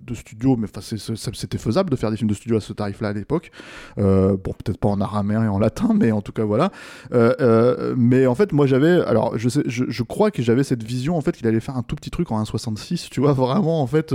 de 0.04 0.16
studio 0.16 0.56
mais 0.58 0.68
c'était 1.14 1.58
faisable 1.60 1.92
de 1.92 1.96
faire 1.96 2.10
des 2.10 2.18
films 2.18 2.30
de 2.30 2.34
studio 2.34 2.58
à 2.58 2.62
ce 2.62 2.74
tarif 2.74 3.02
là 3.02 3.10
à 3.10 3.14
l'époque. 3.14 3.52
Euh, 4.00 4.36
bon 4.36 4.54
peut-être 4.54 4.80
pas 4.80 4.90
en 4.90 5.00
araméen 5.00 5.44
et 5.44 5.48
en 5.48 5.60
latin 5.60 5.92
mais 5.96 6.12
en 6.12 6.22
tout 6.22 6.32
cas 6.32 6.44
voilà. 6.44 6.72
Mais 7.96 8.26
en 8.26 8.36
fait 8.36 8.52
moi 8.52 8.66
j'avais 8.66 9.02
alors 9.02 9.38
je, 9.38 9.50
sais, 9.50 9.64
je, 9.68 10.04
crois 10.04 10.32
que 10.32 10.42
j'avais 10.42 10.64
cette 10.64 10.84
vision 10.84 11.18
en 11.18 11.22
fait 11.22 11.38
qu'il 11.38 11.48
allait 11.48 11.60
faire 11.60 11.78
un 11.78 11.84
tout 11.84 11.96
petit 11.96 12.10
truc 12.10 12.32
en 12.32 12.42
1.66 12.42 13.10
tu 13.10 13.20
vois 13.20 13.34
vraiment 13.42 13.82
en 13.82 13.88
fait 13.88 14.14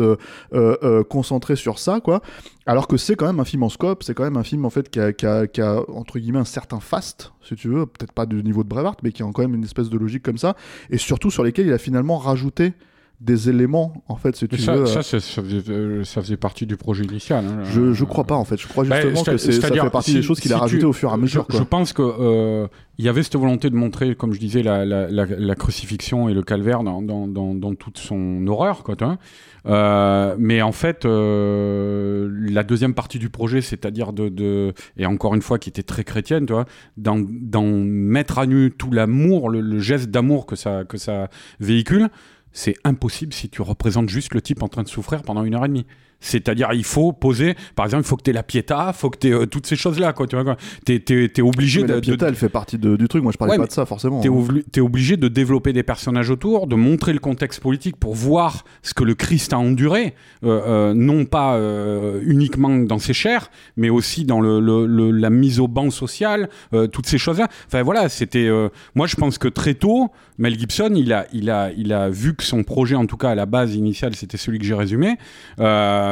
concentré 1.08 1.56
sur 1.56 1.78
ça 1.78 2.00
quoi 2.00 2.20
alors 2.66 2.88
que 2.88 2.96
c'est 2.96 3.14
quand 3.14 3.26
même 3.26 3.40
un 3.40 3.44
film 3.44 3.62
en 3.62 3.68
scope 3.68 4.02
c'est 4.02 4.14
quand 4.14 4.24
même 4.24 4.36
un 4.36 4.42
film 4.42 4.64
en 4.64 4.70
fait 4.70 4.90
qui 4.90 5.00
a, 5.00 5.82
entre 5.88 6.18
guillemets 6.18 6.38
un 6.38 6.44
certain 6.44 6.80
fast 6.80 7.32
si 7.42 7.54
tu 7.54 7.68
veux 7.68 7.86
peut-être 7.86 8.12
pas 8.12 8.26
du 8.26 8.42
niveau 8.42 8.64
de 8.64 8.68
Brevard 8.68 8.96
mais 9.02 9.12
qui 9.12 9.22
a 9.22 9.30
quand 9.32 9.42
même 9.42 9.54
une 9.54 9.64
espèce 9.64 9.88
de 9.88 9.98
logique 9.98 10.22
comme 10.22 10.38
ça 10.38 10.56
et 10.90 10.98
surtout 10.98 11.30
sur 11.30 11.44
lesquels 11.44 11.66
il 11.66 11.72
a 11.72 11.78
finalement 11.78 12.18
rajouté 12.18 12.74
des 13.20 13.48
éléments 13.48 14.04
en 14.08 14.16
fait 14.16 14.36
si 14.36 14.46
tu 14.46 14.58
ça, 14.58 14.74
veux 14.74 14.86
ça, 14.86 15.02
ça, 15.02 15.18
faisait, 15.18 15.62
euh, 15.70 16.04
ça, 16.04 16.20
faisait, 16.20 16.36
partie 16.36 16.66
du 16.66 16.76
projet 16.76 17.04
initial 17.04 17.46
hein, 17.46 17.64
je, 17.64 17.94
je 17.94 18.04
crois 18.04 18.24
pas 18.24 18.34
en 18.34 18.44
fait. 18.44 18.60
Je 18.60 18.68
crois 18.68 18.84
bah, 18.84 19.00
justement 19.00 19.24
que 19.24 19.38
ça 19.38 19.68
fait 19.68 19.90
partie 19.90 20.12
des 20.12 20.22
choses 20.22 20.38
qu'il 20.38 20.52
a 20.52 20.58
rajoutées 20.58 20.84
au 20.84 20.92
fur 20.92 21.10
et 21.10 21.14
à 21.14 21.16
mesure 21.16 21.46
je, 21.48 21.56
je 21.56 21.62
pense 21.62 21.94
que 21.94 22.02
euh, 22.02 22.66
il 22.98 23.04
y 23.04 23.08
avait 23.08 23.22
cette 23.22 23.36
volonté 23.36 23.70
de 23.70 23.74
montrer 23.74 24.14
comme 24.14 24.32
je 24.32 24.38
disais 24.38 24.62
la, 24.62 24.84
la, 24.84 25.08
la, 25.08 25.54
crucifixion 25.54 26.28
et 26.28 26.34
le 26.34 26.42
calvaire 26.42 26.82
dans, 26.82 27.02
dans, 27.02 27.26
dans, 27.26 27.54
dans 27.54 27.74
toute 27.74 27.98
son 27.98 28.46
horreur 28.46 28.82
quoi 28.82 28.96
euh, 29.66 30.36
mais 30.38 30.62
en 30.62 30.72
fait 30.72 31.04
euh, 31.04 32.30
la 32.50 32.64
deuxième 32.64 32.94
partie 32.94 33.18
du 33.18 33.30
projet 33.30 33.62
c'est-à-dire 33.62 34.12
de, 34.12 34.28
de, 34.28 34.74
et 34.96 35.06
encore 35.06 35.34
une 35.34 35.42
fois 35.42 35.58
qui 35.58 35.70
était 35.70 35.82
très 35.82 36.04
chrétienne 36.04 36.46
tu 36.46 36.52
vois 36.52 36.66
d'en 36.96 37.16
mettre 37.66 38.38
à 38.38 38.46
nu 38.46 38.70
tout 38.70 38.90
l'amour 38.90 39.48
le, 39.48 39.60
le, 39.60 39.78
geste 39.78 40.10
d'amour 40.10 40.46
que 40.46 40.56
ça 40.56 40.84
que 40.84 40.98
ça 40.98 41.28
véhicule 41.60 42.10
c'est 42.56 42.74
impossible 42.84 43.34
si 43.34 43.50
tu 43.50 43.60
représentes 43.60 44.08
juste 44.08 44.32
le 44.32 44.40
type 44.40 44.62
en 44.62 44.68
train 44.68 44.82
de 44.82 44.88
souffrir 44.88 45.22
pendant 45.22 45.44
une 45.44 45.54
heure 45.54 45.66
et 45.66 45.68
demie. 45.68 45.86
C'est-à-dire, 46.20 46.70
il 46.72 46.84
faut 46.84 47.12
poser, 47.12 47.54
par 47.74 47.86
exemple, 47.86 48.04
il 48.04 48.08
faut 48.08 48.16
que 48.16 48.22
tu 48.22 48.30
aies 48.30 48.34
la 48.34 48.42
piéta, 48.42 48.92
il 48.94 48.98
faut 48.98 49.10
que 49.10 49.18
tu 49.18 49.28
aies 49.28 49.32
euh, 49.32 49.46
toutes 49.46 49.66
ces 49.66 49.76
choses-là. 49.76 50.14
Tu 50.28 50.36
vois, 50.36 50.56
tu 50.84 50.94
es, 50.94 51.40
obligé 51.42 51.82
de. 51.82 51.94
La 51.94 52.00
piéta, 52.00 52.28
elle 52.28 52.34
fait 52.34 52.48
partie 52.48 52.78
du 52.78 53.08
truc. 53.08 53.22
Moi, 53.22 53.32
je 53.32 53.38
parlais 53.38 53.56
pas 53.56 53.66
de 53.66 53.72
ça, 53.72 53.86
forcément. 53.86 54.20
Tu 54.20 54.28
es, 54.28 54.30
hein. 54.30 54.82
obligé 54.82 55.16
de 55.16 55.28
développer 55.28 55.72
des 55.72 55.82
personnages 55.82 56.30
autour, 56.30 56.66
de 56.66 56.74
montrer 56.74 57.12
le 57.12 57.18
contexte 57.18 57.60
politique 57.60 57.96
pour 57.96 58.14
voir 58.14 58.64
ce 58.82 58.94
que 58.94 59.04
le 59.04 59.14
Christ 59.14 59.52
a 59.52 59.58
enduré, 59.58 60.14
euh, 60.44 60.60
euh, 60.66 60.94
non 60.94 61.24
pas 61.24 61.58
uniquement 62.22 62.76
dans 62.76 62.98
ses 62.98 63.12
chairs, 63.12 63.50
mais 63.76 63.90
aussi 63.90 64.24
dans 64.24 64.40
le, 64.40 65.10
la 65.10 65.30
mise 65.30 65.60
au 65.60 65.68
banc 65.68 65.90
social, 65.90 66.48
toutes 66.92 67.06
ces 67.06 67.18
choses-là. 67.18 67.48
Enfin, 67.66 67.82
voilà, 67.82 68.08
c'était. 68.08 68.48
moi, 68.94 69.06
je 69.06 69.16
pense 69.16 69.38
que 69.38 69.48
très 69.48 69.74
tôt, 69.74 70.10
Mel 70.38 70.58
Gibson, 70.58 70.92
il 70.94 71.12
a, 71.12 71.26
il, 71.32 71.50
a, 71.50 71.70
il 71.76 71.92
a 71.92 72.08
vu 72.08 72.34
que 72.34 72.44
son 72.44 72.62
projet, 72.62 72.94
en 72.94 73.06
tout 73.06 73.16
cas 73.16 73.30
à 73.30 73.34
la 73.34 73.46
base 73.46 73.74
initiale, 73.74 74.14
c'était 74.14 74.36
celui 74.36 74.58
que 74.58 74.64
j'ai 74.64 74.74
résumé. 74.74 75.16
Euh, 75.60 76.05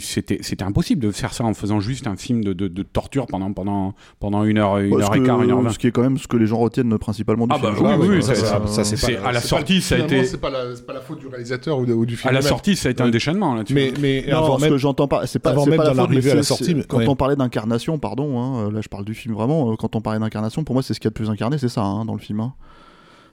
c'était, 0.00 0.38
c'était 0.42 0.64
impossible 0.64 1.02
de 1.02 1.10
faire 1.10 1.32
ça 1.32 1.44
en 1.44 1.54
faisant 1.54 1.80
juste 1.80 2.06
un 2.06 2.16
film 2.16 2.42
de, 2.44 2.52
de, 2.52 2.82
torture 2.82 3.26
pendant, 3.26 3.52
pendant, 3.52 3.94
pendant 4.20 4.44
une 4.44 4.58
heure, 4.58 4.78
une 4.78 5.00
heure 5.00 5.14
et 5.14 5.22
quart, 5.22 5.42
une 5.42 5.50
heure 5.50 5.62
vingt. 5.62 5.70
Ce 5.70 5.78
qui 5.78 5.86
est 5.86 5.92
quand 5.92 6.02
même 6.02 6.18
ce 6.18 6.28
que 6.28 6.36
les 6.36 6.46
gens 6.46 6.58
retiennent 6.58 6.96
principalement 6.98 7.46
du 7.46 7.54
ah 7.54 7.58
film. 7.58 7.82
Bah, 7.82 7.96
oui, 7.98 8.08
oui, 8.08 8.22
ça, 8.22 8.34
ça, 8.34 8.84
c'est 8.84 9.16
à 9.16 9.32
la 9.32 9.40
sortie, 9.40 9.80
ça 9.80 9.96
a 9.96 9.98
été. 9.98 10.24
C'est 10.24 10.40
pas, 10.40 10.50
la, 10.50 10.64
pas 10.86 10.92
la 10.92 11.00
faute 11.00 11.20
du 11.20 11.26
réalisateur 11.26 11.78
ou, 11.78 12.06
du 12.06 12.16
film. 12.16 12.28
À 12.28 12.32
la 12.32 12.42
sortie, 12.42 12.76
ça 12.76 12.88
a 12.88 12.92
été 12.92 13.02
un 13.02 13.08
déchaînement 13.08 13.54
là-dessus. 13.54 13.74
Mais, 13.74 13.92
mais 14.00 14.24
non, 14.30 14.58
ce 14.58 14.68
que 14.68 14.78
j'entends 14.78 15.08
pas, 15.08 15.26
c'est 15.26 15.38
pas, 15.38 15.54
c'est 15.64 15.76
pas 15.76 15.84
la 15.84 15.94
faute 15.94 16.26
à 16.26 16.34
la 16.34 16.42
sortie. 16.42 16.76
Quand 16.88 17.06
on 17.06 17.16
parlait 17.16 17.36
d'incarnation, 17.36 17.98
pardon, 17.98 18.40
hein, 18.40 18.70
là 18.70 18.80
je 18.80 18.88
parle 18.88 19.04
du 19.04 19.14
film 19.14 19.34
vraiment. 19.34 19.72
Euh, 19.72 19.76
quand 19.76 19.96
on 19.96 20.00
parlait 20.00 20.20
d'incarnation, 20.20 20.64
pour 20.64 20.74
moi, 20.74 20.82
c'est 20.82 20.94
ce 20.94 21.00
qu'il 21.00 21.06
y 21.06 21.08
a 21.08 21.10
de 21.10 21.14
plus 21.14 21.30
incarné, 21.30 21.58
c'est 21.58 21.68
ça 21.68 21.82
hein, 21.82 22.04
dans 22.04 22.14
le 22.14 22.20
film. 22.20 22.40
Hein. 22.40 22.54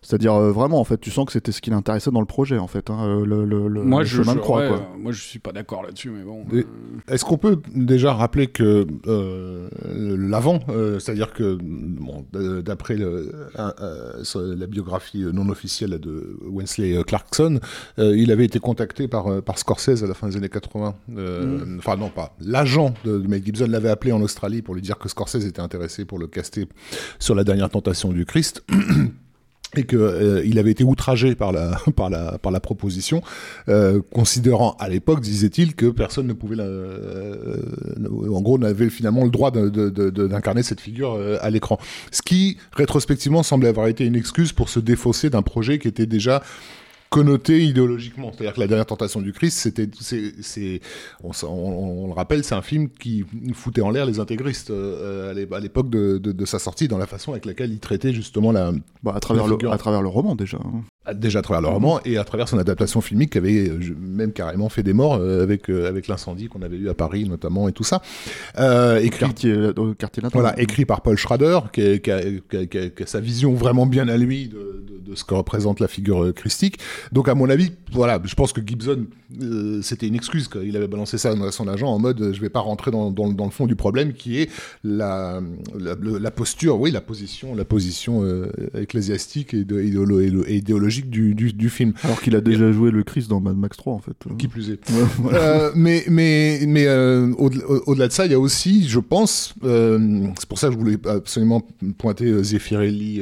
C'est-à-dire 0.03 0.33
euh, 0.33 0.51
vraiment, 0.51 0.79
en 0.79 0.83
fait, 0.83 0.99
tu 0.99 1.09
sens 1.09 1.25
que 1.25 1.31
c'était 1.31 1.51
ce 1.51 1.61
qui 1.61 1.69
l'intéressait 1.69 2.11
dans 2.11 2.19
le 2.19 2.25
projet, 2.25 2.57
en 2.57 2.67
fait, 2.67 2.89
hein, 2.89 2.99
euh, 3.03 3.25
le, 3.25 3.45
le, 3.45 3.67
le, 3.67 3.83
moi, 3.83 4.03
je, 4.03 4.21
chemin 4.21 4.35
de 4.35 4.39
croix. 4.39 4.67
quoi. 4.67 4.89
moi, 4.97 5.11
je 5.11 5.21
suis 5.21 5.39
pas 5.39 5.51
d'accord 5.51 5.83
là-dessus, 5.83 6.09
mais 6.09 6.23
bon. 6.23 6.45
Euh. 6.53 6.63
Est-ce 7.07 7.25
qu'on 7.25 7.37
peut 7.37 7.61
déjà 7.73 8.13
rappeler 8.13 8.47
que 8.47 8.85
l'avant, 9.85 10.59
c'est-à-dire 10.99 11.33
que 11.33 11.57
bon, 11.61 12.25
d'après 12.31 12.97
la 12.97 14.67
biographie 14.67 15.25
non 15.33 15.49
officielle 15.49 15.97
de 15.99 16.37
Wensley 16.45 17.01
Clarkson, 17.05 17.59
il 17.97 18.31
avait 18.31 18.45
été 18.45 18.59
contacté 18.59 19.07
par, 19.07 19.41
par 19.41 19.57
Scorsese 19.57 20.03
à 20.03 20.07
la 20.07 20.13
fin 20.13 20.27
des 20.27 20.37
années 20.37 20.49
80. 20.49 20.95
Mm. 21.07 21.77
Enfin, 21.79 21.95
non, 21.95 22.09
pas. 22.09 22.35
L'agent 22.41 22.93
de, 23.05 23.17
de 23.17 23.27
Mel 23.27 23.43
Gibson 23.43 23.67
l'avait 23.69 23.89
appelé 23.89 24.11
en 24.11 24.21
Australie 24.21 24.61
pour 24.61 24.75
lui 24.75 24.81
dire 24.81 24.97
que 24.97 25.07
Scorsese 25.07 25.45
était 25.45 25.61
intéressé 25.61 26.05
pour 26.05 26.19
le 26.19 26.27
caster 26.27 26.67
sur 27.19 27.35
la 27.35 27.43
dernière 27.43 27.69
tentation 27.69 28.11
du 28.11 28.25
Christ. 28.25 28.63
et 29.75 29.85
qu'il 29.85 29.97
euh, 29.97 30.57
avait 30.57 30.71
été 30.71 30.83
outragé 30.83 31.35
par 31.35 31.51
la 31.51 31.77
par 31.95 32.09
la 32.09 32.37
par 32.37 32.51
la 32.51 32.59
proposition, 32.59 33.21
euh, 33.69 34.01
considérant 34.11 34.75
à 34.79 34.89
l'époque, 34.89 35.21
disait-il, 35.21 35.75
que 35.75 35.87
personne 35.87 36.27
ne 36.27 36.33
pouvait, 36.33 36.55
la, 36.55 36.63
euh, 36.63 37.57
en 38.31 38.41
gros, 38.41 38.57
n'avait 38.57 38.89
finalement 38.89 39.23
le 39.23 39.29
droit 39.29 39.51
d'incarner 39.51 40.63
cette 40.63 40.81
figure 40.81 41.13
euh, 41.13 41.37
à 41.41 41.49
l'écran. 41.49 41.79
Ce 42.11 42.21
qui 42.21 42.57
rétrospectivement 42.73 43.43
semble 43.43 43.67
avoir 43.67 43.87
été 43.87 44.05
une 44.05 44.15
excuse 44.15 44.51
pour 44.53 44.69
se 44.69 44.79
défausser 44.79 45.29
d'un 45.29 45.41
projet 45.41 45.79
qui 45.79 45.87
était 45.87 46.05
déjà 46.05 46.43
connoté 47.13 47.63
idéologiquement. 47.63 48.31
C'est-à-dire 48.31 48.53
que 48.53 48.59
la 48.59 48.67
dernière 48.67 48.85
tentation 48.85 49.21
du 49.21 49.33
Christ, 49.33 49.59
c'était, 49.59 49.87
c'est, 50.01 50.81
on, 51.23 51.31
on, 51.47 52.07
le 52.07 52.13
rappelle, 52.13 52.43
c'est 52.43 52.55
un 52.55 52.61
film 52.61 52.89
qui 52.89 53.23
foutait 53.53 53.81
en 53.81 53.91
l'air 53.91 54.05
les 54.05 54.19
intégristes 54.19 54.71
euh, 54.71 55.31
à 55.51 55.59
l'époque 55.59 55.89
de, 55.89 56.17
de, 56.17 56.31
de, 56.31 56.45
sa 56.45 56.59
sortie, 56.59 56.87
dans 56.87 56.97
la 56.97 57.05
façon 57.05 57.31
avec 57.31 57.45
laquelle 57.45 57.71
il 57.71 57.79
traitait 57.79 58.13
justement 58.13 58.51
la. 58.51 58.71
Bah, 59.03 59.13
à 59.15 59.19
travers 59.19 59.47
le, 59.47 59.57
à 59.69 59.77
travers 59.77 60.01
le 60.01 60.07
roman 60.07 60.35
déjà. 60.35 60.57
Déjà 61.13 61.39
à 61.39 61.41
travers 61.41 61.61
le 61.61 61.67
roman 61.67 61.99
et 62.05 62.17
à 62.17 62.23
travers 62.23 62.47
son 62.47 62.57
adaptation 62.57 63.01
filmique 63.01 63.31
qui 63.31 63.37
avait 63.37 63.69
euh, 63.69 63.77
même 63.99 64.31
carrément 64.31 64.69
fait 64.69 64.83
des 64.83 64.93
morts 64.93 65.15
euh, 65.15 65.43
avec 65.43 65.67
avec 65.69 66.07
l'incendie 66.07 66.47
qu'on 66.47 66.61
avait 66.61 66.77
eu 66.77 66.87
à 66.87 66.93
Paris 66.93 67.27
notamment 67.27 67.67
et 67.67 67.73
tout 67.73 67.83
ça. 67.83 68.01
Euh, 68.57 68.99
écrit, 68.99 69.19
quartier, 69.19 69.53
quartier 69.97 70.23
Voilà, 70.31 70.57
écrit 70.57 70.85
par 70.85 71.01
Paul 71.01 71.17
Schrader, 71.17 71.59
qui, 71.73 71.99
qui, 71.99 72.09
a, 72.09 72.21
qui, 72.21 72.67
qui, 72.69 73.03
a, 73.03 73.05
sa 73.05 73.19
vision 73.19 73.53
vraiment 73.53 73.85
bien 73.85 74.07
à 74.07 74.15
lui 74.15 74.47
de, 74.47 74.85
de, 74.87 75.11
de 75.11 75.15
ce 75.15 75.25
que 75.25 75.33
représente 75.33 75.81
la 75.81 75.89
figure 75.89 76.33
christique. 76.33 76.77
Donc 77.11 77.27
à 77.27 77.35
mon 77.35 77.49
avis, 77.49 77.71
voilà, 77.93 78.19
je 78.23 78.35
pense 78.35 78.53
que 78.53 78.61
Gibson, 78.65 79.05
euh, 79.41 79.81
c'était 79.81 80.07
une 80.07 80.15
excuse. 80.15 80.49
Il 80.63 80.75
avait 80.75 80.87
balancé 80.87 81.17
ça 81.17 81.31
à 81.31 81.51
son 81.51 81.67
agent 81.67 81.87
en 81.87 81.99
mode 81.99 82.21
euh, 82.21 82.33
je 82.33 82.41
vais 82.41 82.49
pas 82.49 82.59
rentrer 82.59 82.91
dans, 82.91 83.11
dans, 83.11 83.29
dans, 83.29 83.45
le 83.45 83.51
fond 83.51 83.67
du 83.67 83.75
problème 83.75 84.13
qui 84.13 84.39
est 84.39 84.49
la, 84.83 85.41
la, 85.77 85.95
la 86.01 86.31
posture, 86.31 86.79
oui, 86.79 86.91
la 86.91 87.01
position, 87.01 87.55
la 87.55 87.65
position 87.65 88.23
euh, 88.23 88.47
ecclésiastique 88.75 89.53
et, 89.53 89.63
de, 89.63 89.79
et, 89.79 90.55
idéologique 90.55 90.92
du, 91.01 91.33
du, 91.33 91.53
du 91.53 91.69
film. 91.69 91.93
Alors 92.03 92.21
qu'il 92.21 92.35
a 92.35 92.41
déjà 92.41 92.71
joué 92.71 92.91
le 92.91 93.03
Christ 93.03 93.29
dans 93.29 93.39
Mad 93.39 93.57
Max 93.57 93.77
3 93.77 93.93
en 93.93 93.99
fait. 93.99 94.13
Qui 94.37 94.47
plus 94.47 94.69
est. 94.69 94.79
euh, 95.33 95.71
mais 95.75 96.03
mais, 96.09 96.61
mais 96.67 96.87
au-delà 96.87 98.07
de 98.07 98.13
ça, 98.13 98.25
il 98.25 98.31
y 98.31 98.35
a 98.35 98.39
aussi, 98.39 98.87
je 98.87 98.99
pense, 98.99 99.53
c'est 99.63 100.47
pour 100.47 100.59
ça 100.59 100.67
que 100.67 100.73
je 100.73 100.77
voulais 100.77 100.97
absolument 101.07 101.61
pointer 101.97 102.43
Zeffirelli 102.43 103.21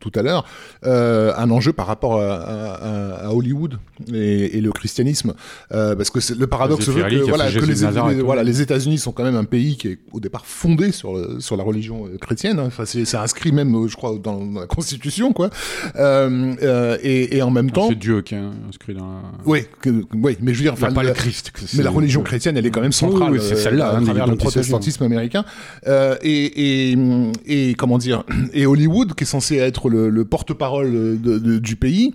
tout 0.00 0.12
à 0.14 0.22
l'heure, 0.22 0.46
un 0.82 1.50
enjeu 1.50 1.72
par 1.72 1.86
rapport 1.86 2.20
à, 2.20 3.26
à, 3.26 3.32
Hollywood 3.32 3.78
et, 4.12 4.56
et, 4.56 4.60
le 4.60 4.70
christianisme, 4.72 5.34
euh, 5.72 5.94
parce 5.94 6.10
que 6.10 6.18
le 6.34 6.46
paradoxe 6.46 6.88
veut 6.88 7.02
que, 7.02 7.28
voilà, 7.28 7.50
que 7.50 7.64
les, 7.64 8.14
les, 8.14 8.22
voilà, 8.22 8.42
les 8.42 8.60
États-Unis 8.60 8.98
sont 8.98 9.12
quand 9.12 9.24
même 9.24 9.36
un 9.36 9.44
pays 9.44 9.76
qui 9.76 9.88
est 9.88 9.98
au 10.12 10.20
départ 10.20 10.46
fondé 10.46 10.92
sur, 10.92 11.40
sur 11.40 11.56
la 11.56 11.64
religion 11.64 12.06
euh, 12.06 12.18
chrétienne. 12.18 12.58
Hein. 12.58 12.66
Enfin, 12.66 12.84
c'est 12.84 13.16
inscrit 13.16 13.52
même, 13.52 13.74
euh, 13.74 13.88
je 13.88 13.96
crois, 13.96 14.18
dans, 14.18 14.44
la 14.60 14.66
Constitution, 14.66 15.32
quoi. 15.32 15.50
Euh, 15.96 16.35
euh, 16.62 16.98
et, 17.02 17.36
et, 17.36 17.42
en 17.42 17.50
même 17.50 17.70
temps, 17.70 17.88
c'est 17.88 17.94
Dieu 17.94 18.22
qui 18.22 18.34
est 18.34 18.42
inscrit 18.68 18.94
dans. 18.94 19.06
La... 19.06 19.22
Oui, 19.44 19.60
que, 19.80 19.90
oui, 20.14 20.36
mais 20.40 20.52
je 20.52 20.58
veux 20.58 20.64
dire, 20.64 20.72
enfin, 20.72 20.92
pas 20.92 21.02
le 21.02 21.12
Christ. 21.12 21.52
Mais 21.76 21.82
la 21.82 21.90
religion 21.90 22.22
chrétienne, 22.22 22.56
elle 22.56 22.66
est 22.66 22.70
quand 22.70 22.80
même 22.80 22.92
centrale. 22.92 23.32
Oui, 23.32 23.38
c'est 23.40 23.56
celle-là, 23.56 23.90
à 23.90 23.96
hein, 23.96 24.02
travers 24.02 24.26
le 24.26 24.36
protestantisme 24.36 25.04
américain. 25.04 25.44
et, 25.86 26.92
et, 26.92 26.98
et 27.46 27.74
comment 27.74 27.98
dire, 27.98 28.24
et 28.52 28.66
Hollywood, 28.66 29.14
qui 29.14 29.24
est 29.24 29.26
censé 29.26 29.56
être 29.56 29.88
le, 29.88 30.10
le 30.10 30.24
porte-parole 30.24 31.18
du 31.20 31.76
pays. 31.76 32.14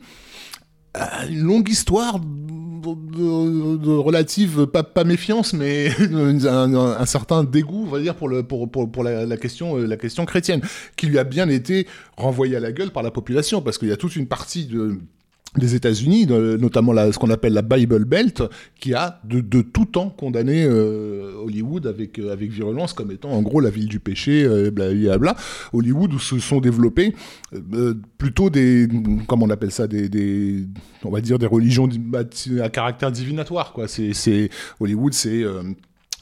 Euh, 0.97 1.27
une 1.29 1.43
longue 1.43 1.69
histoire 1.69 2.19
de, 2.81 3.95
relative, 3.95 4.65
pas, 4.65 5.03
méfiance, 5.03 5.53
mais 5.53 5.89
un, 6.13 7.05
certain 7.05 7.43
dégoût, 7.43 7.85
on 7.87 7.91
va 7.91 7.99
dire, 7.99 8.15
pour, 8.15 8.29
pour, 8.47 8.91
pour, 8.91 9.03
la, 9.03 9.37
question, 9.37 9.77
euh, 9.77 9.85
la 9.85 9.97
question 9.97 10.25
chrétienne, 10.25 10.61
qui 10.95 11.07
lui 11.07 11.19
a 11.19 11.23
bien 11.23 11.49
été 11.49 11.87
renvoyée 12.17 12.55
à 12.55 12.59
la 12.59 12.71
gueule 12.71 12.91
par 12.91 13.03
la 13.03 13.11
population, 13.11 13.61
parce 13.61 13.77
qu'il 13.77 13.89
y 13.89 13.93
a 13.93 13.97
toute 13.97 14.15
une 14.15 14.27
partie 14.27 14.65
de 14.65 14.97
des 15.57 15.75
États-Unis, 15.75 16.27
notamment 16.27 16.93
ce 17.11 17.19
qu'on 17.19 17.29
appelle 17.29 17.51
la 17.53 17.61
Bible 17.61 18.05
Belt, 18.05 18.41
qui 18.79 18.93
a 18.93 19.19
de, 19.25 19.61
tout 19.61 19.85
temps 19.85 20.09
condamné 20.09 20.63
euh, 20.63 21.33
Hollywood 21.43 21.87
avec, 21.87 22.19
euh, 22.19 22.31
avec 22.31 22.51
virulence 22.51 22.93
comme 22.93 23.11
étant 23.11 23.31
en 23.31 23.41
gros 23.41 23.59
la 23.59 23.69
ville 23.69 23.87
du 23.87 23.99
péché, 23.99 24.45
euh, 24.45 24.71
bla, 24.71 25.35
Hollywood 25.73 26.13
où 26.13 26.19
se 26.19 26.39
sont 26.39 26.61
développés 26.61 27.13
euh, 27.73 27.95
plutôt 28.17 28.49
des, 28.49 28.87
comment 29.27 29.45
on 29.45 29.49
appelle 29.49 29.71
ça, 29.71 29.87
des, 29.87 30.65
on 31.03 31.11
va 31.11 31.19
dire 31.19 31.37
des 31.37 31.47
religions 31.47 31.89
à 32.61 32.69
caractère 32.69 33.11
divinatoire, 33.11 33.73
quoi. 33.73 33.87
C'est, 33.89 34.49
Hollywood, 34.79 35.13
c'est 35.13 35.43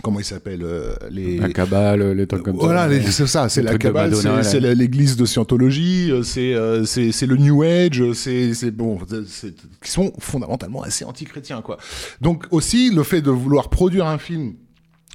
comment 0.03 0.19
il 0.19 0.25
s'appelle 0.25 0.61
euh, 0.63 0.93
les 1.11 1.37
La 1.37 1.49
cabale, 1.49 2.11
les 2.11 2.27
trucs 2.27 2.43
comme 2.43 2.55
voilà, 2.55 2.87
les- 2.87 3.01
c'est 3.01 3.27
ça, 3.27 3.49
c'est 3.49 3.61
la 3.61 3.77
cabale, 3.77 4.13
c'est 4.43 4.59
l'église 4.59 5.15
de 5.17 5.25
Scientologie, 5.25 6.11
euh, 6.11 6.23
c'est 6.23 6.53
euh, 6.53 6.85
c'est 6.85 7.11
c'est 7.11 7.25
le 7.25 7.35
New 7.37 7.63
Age, 7.63 8.03
c'est 8.13 8.53
c'est 8.53 8.71
bon, 8.71 8.97
qui 9.83 9.91
sont 9.91 10.11
fondamentalement 10.19 10.81
assez 10.83 11.05
anti-chrétiens 11.05 11.61
quoi. 11.61 11.77
Donc 12.21 12.45
aussi 12.51 12.91
le 12.93 13.03
fait 13.03 13.21
de 13.21 13.31
vouloir 13.31 13.69
produire 13.69 14.05
un 14.07 14.17
film 14.17 14.53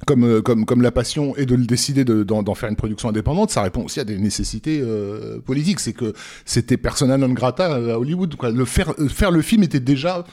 comme 0.05 0.25
euh, 0.25 0.41
comme 0.41 0.65
comme 0.65 0.81
la 0.81 0.91
passion 0.91 1.35
et 1.37 1.45
de 1.45 1.55
le 1.55 1.65
décider 1.65 2.03
de- 2.03 2.23
d'en 2.23 2.43
d'en 2.43 2.53
faire 2.53 2.69
une 2.69 2.75
production 2.75 3.09
indépendante, 3.09 3.49
ça 3.51 3.61
répond 3.61 3.85
aussi 3.85 3.99
à 3.99 4.03
des 4.03 4.17
nécessités 4.17 4.81
euh, 4.83 5.39
politiques. 5.39 5.79
C'est 5.79 5.93
que 5.93 6.13
c'était 6.43 6.75
persona 6.77 7.17
non 7.17 7.29
grata 7.29 7.73
à 7.75 7.97
Hollywood. 7.97 8.35
Quoi. 8.35 8.51
Le 8.51 8.65
faire 8.65 8.93
euh, 8.99 9.07
faire 9.07 9.31
le 9.31 9.41
film 9.41 9.63
était 9.63 9.79
déjà 9.79 10.25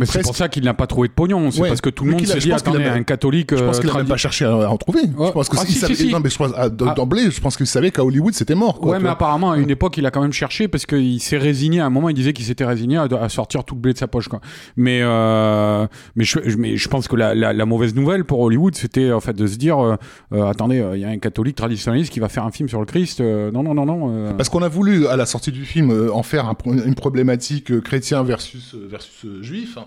Mais 0.00 0.06
c'est 0.06 0.22
pour 0.22 0.34
ça 0.34 0.48
qu'il 0.48 0.64
n'a 0.64 0.74
pas 0.74 0.86
trouvé 0.88 1.08
de 1.08 1.12
pognon. 1.12 1.50
C'est 1.50 1.60
Ouais. 1.60 1.68
parce 1.68 1.80
que 1.80 1.90
tout 1.90 2.04
le 2.04 2.10
monde 2.12 2.26
s'est 2.26 2.38
dit 2.38 2.52
attendez, 2.52 2.82
a- 2.84 2.94
un 2.94 3.02
catholique. 3.02 3.54
Je 3.56 3.62
pense 3.62 3.76
euh, 3.76 3.80
qu'il 3.80 3.90
n'a 3.90 3.96
même 3.98 4.08
pas 4.08 4.16
cherché 4.16 4.44
à 4.46 4.68
en 4.70 4.76
trouver. 4.76 5.02
Ouais. 5.02 5.26
Je 5.28 5.32
pense 5.32 5.48
que 5.48 5.56
Ah, 5.60 5.64
si, 5.66 5.72
savait, 5.74 5.94
si, 5.94 6.06
si. 6.06 6.12
non, 6.12 6.20
mais 6.20 6.30
je 6.30 6.36
pense, 6.38 6.52
à- 6.52 6.62
Ah. 6.62 6.68
d'emblée, 6.68 7.30
je 7.30 7.40
pense 7.40 7.56
qu'il 7.56 7.66
savait 7.66 7.90
qu'à 7.90 8.02
Hollywood 8.04 8.34
c'était 8.34 8.54
mort. 8.54 8.80
Quoi, 8.80 8.92
ouais, 8.92 8.96
mais 8.98 9.02
vois. 9.04 9.12
apparemment, 9.12 9.52
à 9.52 9.58
une 9.58 9.70
époque, 9.70 9.96
il 9.98 10.06
a 10.06 10.10
quand 10.10 10.22
même 10.22 10.32
cherché 10.32 10.66
parce 10.68 10.86
qu'il 10.86 11.20
s'est 11.20 11.38
résigné. 11.38 11.80
À 11.80 11.86
un 11.86 11.90
moment, 11.90 12.08
il 12.08 12.14
disait 12.14 12.32
qu'il 12.32 12.44
s'était 12.44 12.64
résigné 12.64 12.96
à, 12.96 13.02
à 13.20 13.28
sortir 13.28 13.62
tout 13.64 13.74
le 13.74 13.80
blé 13.80 13.92
de 13.92 13.98
sa 13.98 14.08
poche. 14.08 14.28
Quoi. 14.28 14.40
Mais, 14.76 15.00
euh, 15.02 15.86
mais, 16.16 16.24
je, 16.24 16.38
mais 16.56 16.76
je 16.76 16.88
pense 16.88 17.06
que 17.06 17.16
la, 17.16 17.34
la, 17.34 17.52
la 17.52 17.66
mauvaise 17.66 17.94
nouvelle 17.94 18.24
pour 18.24 18.40
Hollywood, 18.40 18.74
c'était 18.74 19.12
en 19.12 19.20
fait 19.20 19.34
de 19.36 19.46
se 19.46 19.56
dire 19.56 19.78
euh, 19.78 19.96
euh, 20.32 20.44
attendez, 20.46 20.80
euh, 20.80 20.96
il 20.96 21.00
y 21.02 21.04
a 21.04 21.08
un 21.08 21.18
catholique 21.18 21.56
traditionnaliste 21.56 22.12
qui 22.12 22.20
va 22.20 22.28
faire 22.28 22.44
un 22.44 22.50
film 22.50 22.68
sur 22.68 22.80
le 22.80 22.86
Christ. 22.86 23.20
non, 23.20 23.62
non, 23.62 23.74
non, 23.74 23.84
non. 23.84 24.32
Parce 24.36 24.48
qu'on 24.48 24.62
a 24.62 24.68
voulu, 24.68 25.06
à 25.08 25.16
la 25.16 25.26
sortie 25.26 25.52
du 25.52 25.64
film, 25.66 26.08
en 26.12 26.22
faire 26.22 26.46
un 26.46 26.56
une 26.86 26.94
problématique 26.94 27.80
chrétien 27.82 28.22
versus, 28.22 28.74
versus 28.88 29.42
juif, 29.42 29.76
hein, 29.78 29.84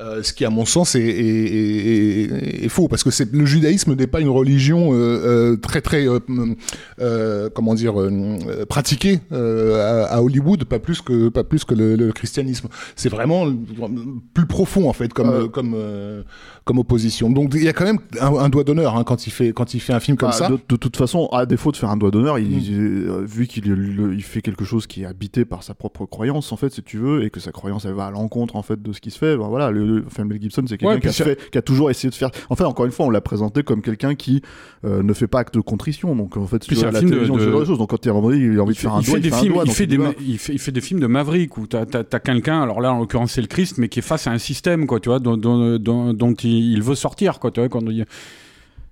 euh, 0.00 0.22
ce 0.22 0.32
qui, 0.32 0.44
à 0.44 0.50
mon 0.50 0.64
sens, 0.64 0.94
est, 0.94 1.00
est- 1.00 1.06
est- 1.08 2.24
est- 2.30 2.64
est 2.64 2.68
faux, 2.68 2.88
parce 2.88 3.02
que 3.04 3.10
le 3.32 3.44
judaïsme 3.46 3.94
n'est 3.94 4.06
pas 4.06 4.20
une 4.20 4.28
religion 4.28 4.92
euh, 4.92 4.96
euh, 4.96 5.56
très, 5.56 5.80
très, 5.80 6.06
euh, 7.00 7.48
comment 7.54 7.74
dire, 7.74 7.94
pratiquée 8.68 9.20
à, 9.32 10.04
à 10.04 10.22
Hollywood, 10.22 10.64
pas 10.64 10.78
plus 10.78 11.00
que, 11.00 11.28
pas 11.28 11.44
plus 11.44 11.64
que 11.64 11.74
le, 11.74 11.96
le 11.96 12.12
christianisme. 12.12 12.68
C'est 12.96 13.08
vraiment 13.08 13.46
plus 14.34 14.46
profond, 14.46 14.88
en 14.88 14.92
fait, 14.92 15.12
comme, 15.12 15.48
comme, 15.50 15.76
comme 16.64 16.78
opposition. 16.78 17.30
Donc, 17.30 17.52
il 17.54 17.64
y 17.64 17.68
a 17.68 17.72
quand 17.72 17.84
même 17.84 17.98
un, 18.20 18.34
un 18.34 18.48
doigt 18.48 18.64
d'honneur 18.64 18.96
hein, 18.96 19.04
quand, 19.04 19.26
il 19.26 19.30
fait, 19.30 19.52
quand 19.52 19.74
il 19.74 19.80
fait 19.80 19.92
un 19.92 20.00
film 20.00 20.16
comme 20.16 20.30
Bah, 20.30 20.34
ça. 20.36 20.48
De, 20.48 20.58
de 20.68 20.76
toute 20.76 20.96
façon, 20.96 21.26
à 21.32 21.46
défaut 21.46 21.72
de 21.72 21.76
faire 21.76 21.90
un 21.90 21.96
doigt 21.96 22.10
d'honneur, 22.10 22.38
il, 22.38 22.48
Mm. 22.58 23.24
vu 23.24 23.46
qu'il 23.46 23.66
il 24.16 24.22
fait 24.22 24.40
quelque 24.42 24.64
chose 24.64 24.86
qui 24.86 25.02
est 25.02 25.06
habité 25.06 25.44
par 25.44 25.62
sa 25.62 25.74
propre 25.74 26.06
croyance, 26.06 26.50
en 26.52 26.56
fait, 26.56 26.70
si 26.70 26.82
tu 26.82 26.98
veux, 26.98 27.22
et 27.24 27.30
que 27.30 27.40
sa 27.40 27.52
croyance 27.52 27.84
elle 27.84 27.94
va 27.94 28.06
à 28.06 28.10
l'encontre 28.10 28.56
en 28.56 28.62
fait 28.62 28.80
de 28.82 28.92
ce 28.92 29.00
qui 29.00 29.10
se 29.10 29.18
fait, 29.18 29.36
ben 29.36 29.48
voilà, 29.48 29.70
le, 29.70 29.86
enfin, 30.06 30.24
Mel 30.24 30.40
Gibson, 30.40 30.62
c'est 30.68 30.78
quelqu'un 30.78 30.94
Ouais, 30.94 31.00
qui, 31.00 31.06
a 31.08 31.10
puis 31.10 31.16
ça- 31.16 31.24
fait- 31.24 31.50
qui 31.50 31.58
a 31.58 31.62
toujours 31.62 31.90
essayé 31.90 32.10
de 32.10 32.14
faire. 32.14 32.30
Enfin, 32.50 32.64
encore 32.66 32.86
une 32.86 32.92
fois, 32.92 33.06
on 33.06 33.10
l'a 33.10 33.20
présenté 33.20 33.62
comme 33.62 33.82
quelqu'un 33.82 34.14
qui 34.14 34.42
euh, 34.84 35.02
ne 35.02 35.12
fait 35.12 35.26
pas 35.26 35.40
acte 35.40 35.54
de 35.54 35.60
contrition. 35.60 36.14
Donc, 36.14 36.36
en 36.36 36.46
fait, 36.46 36.62
c'est 36.64 36.74
la 36.82 36.92
télévision, 37.00 37.36
de- 37.36 37.44
de 37.46 37.64
choses. 37.64 37.78
Donc, 37.78 37.90
quand 37.90 38.06
moment 38.14 38.28
donné, 38.30 38.38
il 38.44 38.58
a 38.58 38.62
envie 38.62 38.74
de 38.74 38.78
faire 38.78 38.94
un 38.94 39.00
il 39.00 39.06
doigt, 39.06 39.14
fait 39.16 39.20
des 39.20 39.30
films, 39.30 39.54
il 39.64 39.72
fait 39.72 39.86
des, 39.86 39.98
ma- 39.98 40.12
il 40.20 40.38
fait, 40.38 40.52
il 40.52 40.58
fait 40.58 40.72
des 40.72 40.80
films 40.80 41.00
de 41.00 41.06
Maverick 41.06 41.56
où 41.58 41.66
t'as 41.66 41.84
as, 42.12 42.20
quelqu'un, 42.20 42.62
alors 42.62 42.80
là 42.80 42.92
en 42.92 42.98
l'occurrence 43.00 43.32
c'est 43.32 43.40
le 43.40 43.46
Christ, 43.46 43.78
mais 43.78 43.88
qui 43.88 43.98
est 43.98 44.02
face 44.02 44.26
à 44.26 44.30
un 44.30 44.38
système 44.38 44.86
quoi, 44.86 45.00
tu 45.00 45.08
vois, 45.08 45.18
dont, 45.18 45.36
il 46.44 46.82
veut 46.82 46.94
sortir 46.94 47.38
quoi, 47.38 47.50
tu 47.50 47.60
vois, 47.60 47.68
quand 47.68 47.80
il- 47.88 48.04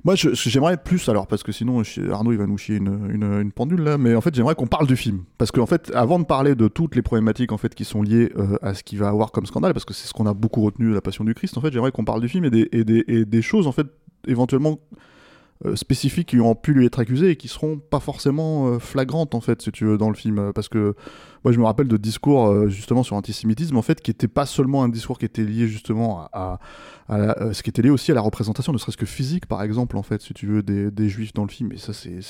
Moi, 0.07 0.15
j'aimerais 0.15 0.77
plus 0.77 1.09
alors, 1.09 1.27
parce 1.27 1.43
que 1.43 1.51
sinon, 1.51 1.83
Arnaud, 2.13 2.31
il 2.31 2.39
va 2.39 2.47
nous 2.47 2.57
chier 2.57 2.77
une, 2.77 3.51
pendule 3.51 3.81
là, 3.81 3.99
mais 3.99 4.15
en 4.15 4.21
fait, 4.21 4.33
j'aimerais 4.33 4.55
qu'on 4.55 4.69
parle 4.69 4.87
du 4.87 4.95
film. 4.95 5.25
Parce 5.37 5.51
qu'en 5.51 5.67
fait, 5.67 5.91
avant 5.97 6.21
de 6.21 6.25
parler 6.25 6.55
de 6.55 6.69
toutes 6.69 6.95
les 6.95 7.03
problématiques 7.03 7.51
en 7.51 7.59
fait 7.59 7.75
qui 7.75 7.85
sont 7.85 8.03
liées 8.03 8.31
euh, 8.37 8.57
à 8.63 8.75
ce 8.75 8.85
qu'il 8.85 9.01
va 9.01 9.09
avoir 9.09 9.33
comme 9.33 9.47
scandale, 9.47 9.73
parce 9.73 9.85
que 9.85 9.93
c'est 9.93 10.07
ce 10.07 10.13
qu'on 10.13 10.27
a 10.27 10.33
beaucoup 10.33 10.63
retenu 10.63 10.91
de 10.91 10.95
la 10.95 11.01
Passion 11.01 11.25
du 11.25 11.35
Christ, 11.35 11.59
en 11.59 11.61
fait, 11.61 11.73
j'aimerais 11.73 11.91
qu'on 11.91 12.05
parle 12.05 12.21
du 12.21 12.29
film 12.29 12.45
et 12.45 12.51
des, 12.51 12.69
et 12.71 13.25
des, 13.25 13.43
choses 13.43 13.67
en 13.67 13.73
fait 13.73 13.89
éventuellement 14.29 14.79
euh, 15.65 15.75
spécifiques 15.75 16.29
qui 16.29 16.39
ont 16.39 16.55
pu 16.55 16.73
lui 16.73 16.87
être 16.87 17.01
accusées 17.01 17.31
et 17.31 17.37
qui 17.37 17.49
seront 17.49 17.81
pas 17.81 17.99
forcément 17.99 18.69
euh, 18.69 18.79
flagrantes 18.79 19.35
en 19.35 19.41
fait, 19.41 19.61
si 19.61 19.73
tu 19.73 19.87
veux, 19.87 19.99
dans 19.99 20.11
le 20.11 20.15
film. 20.15 20.53
Parce 20.55 20.69
que 20.69 20.95
je 21.53 21.59
me 21.61 21.65
rappelle 21.65 21.89
de 21.89 21.97
discours 21.97 22.47
euh, 22.49 22.69
justement 22.69 23.03
sur 23.03 23.15
l'antisémitisme 23.15 23.77
en 23.77 23.83
fait, 23.83 24.01
qui 24.01 24.11
était 24.11 24.29
pas 24.29 24.47
seulement 24.47 24.83
un 24.83 24.89
discours 24.89 25.19
qui 25.19 25.25
était 25.25 25.45
lié 25.45 25.69
justement 25.69 26.29
à, 26.33 26.59
la- 27.09 27.39
euh, 27.41 27.53
ce 27.53 27.63
qui 27.63 27.71
était 27.71 27.83
lié 27.83 27.91
aussi 27.91 28.11
à 28.11 28.15
la 28.15 28.21
représentation, 28.21 28.73
ne 28.73 28.79
serait-ce 28.79 28.97
que 28.97 29.07
physique, 29.07 29.47
par 29.47 29.63
exemple, 29.63 29.97
en 29.97 30.03
fait, 30.03 30.23
si 30.23 30.35
tu 30.35 30.47
veux, 30.47 30.63
des, 30.63 30.91
des 30.91 31.09
juifs 31.09 31.33
dans 31.33 31.45
le 31.45 31.51
film. 31.51 31.73
Et 31.73 31.79
ça, 31.79 31.93
c'est 31.93 32.21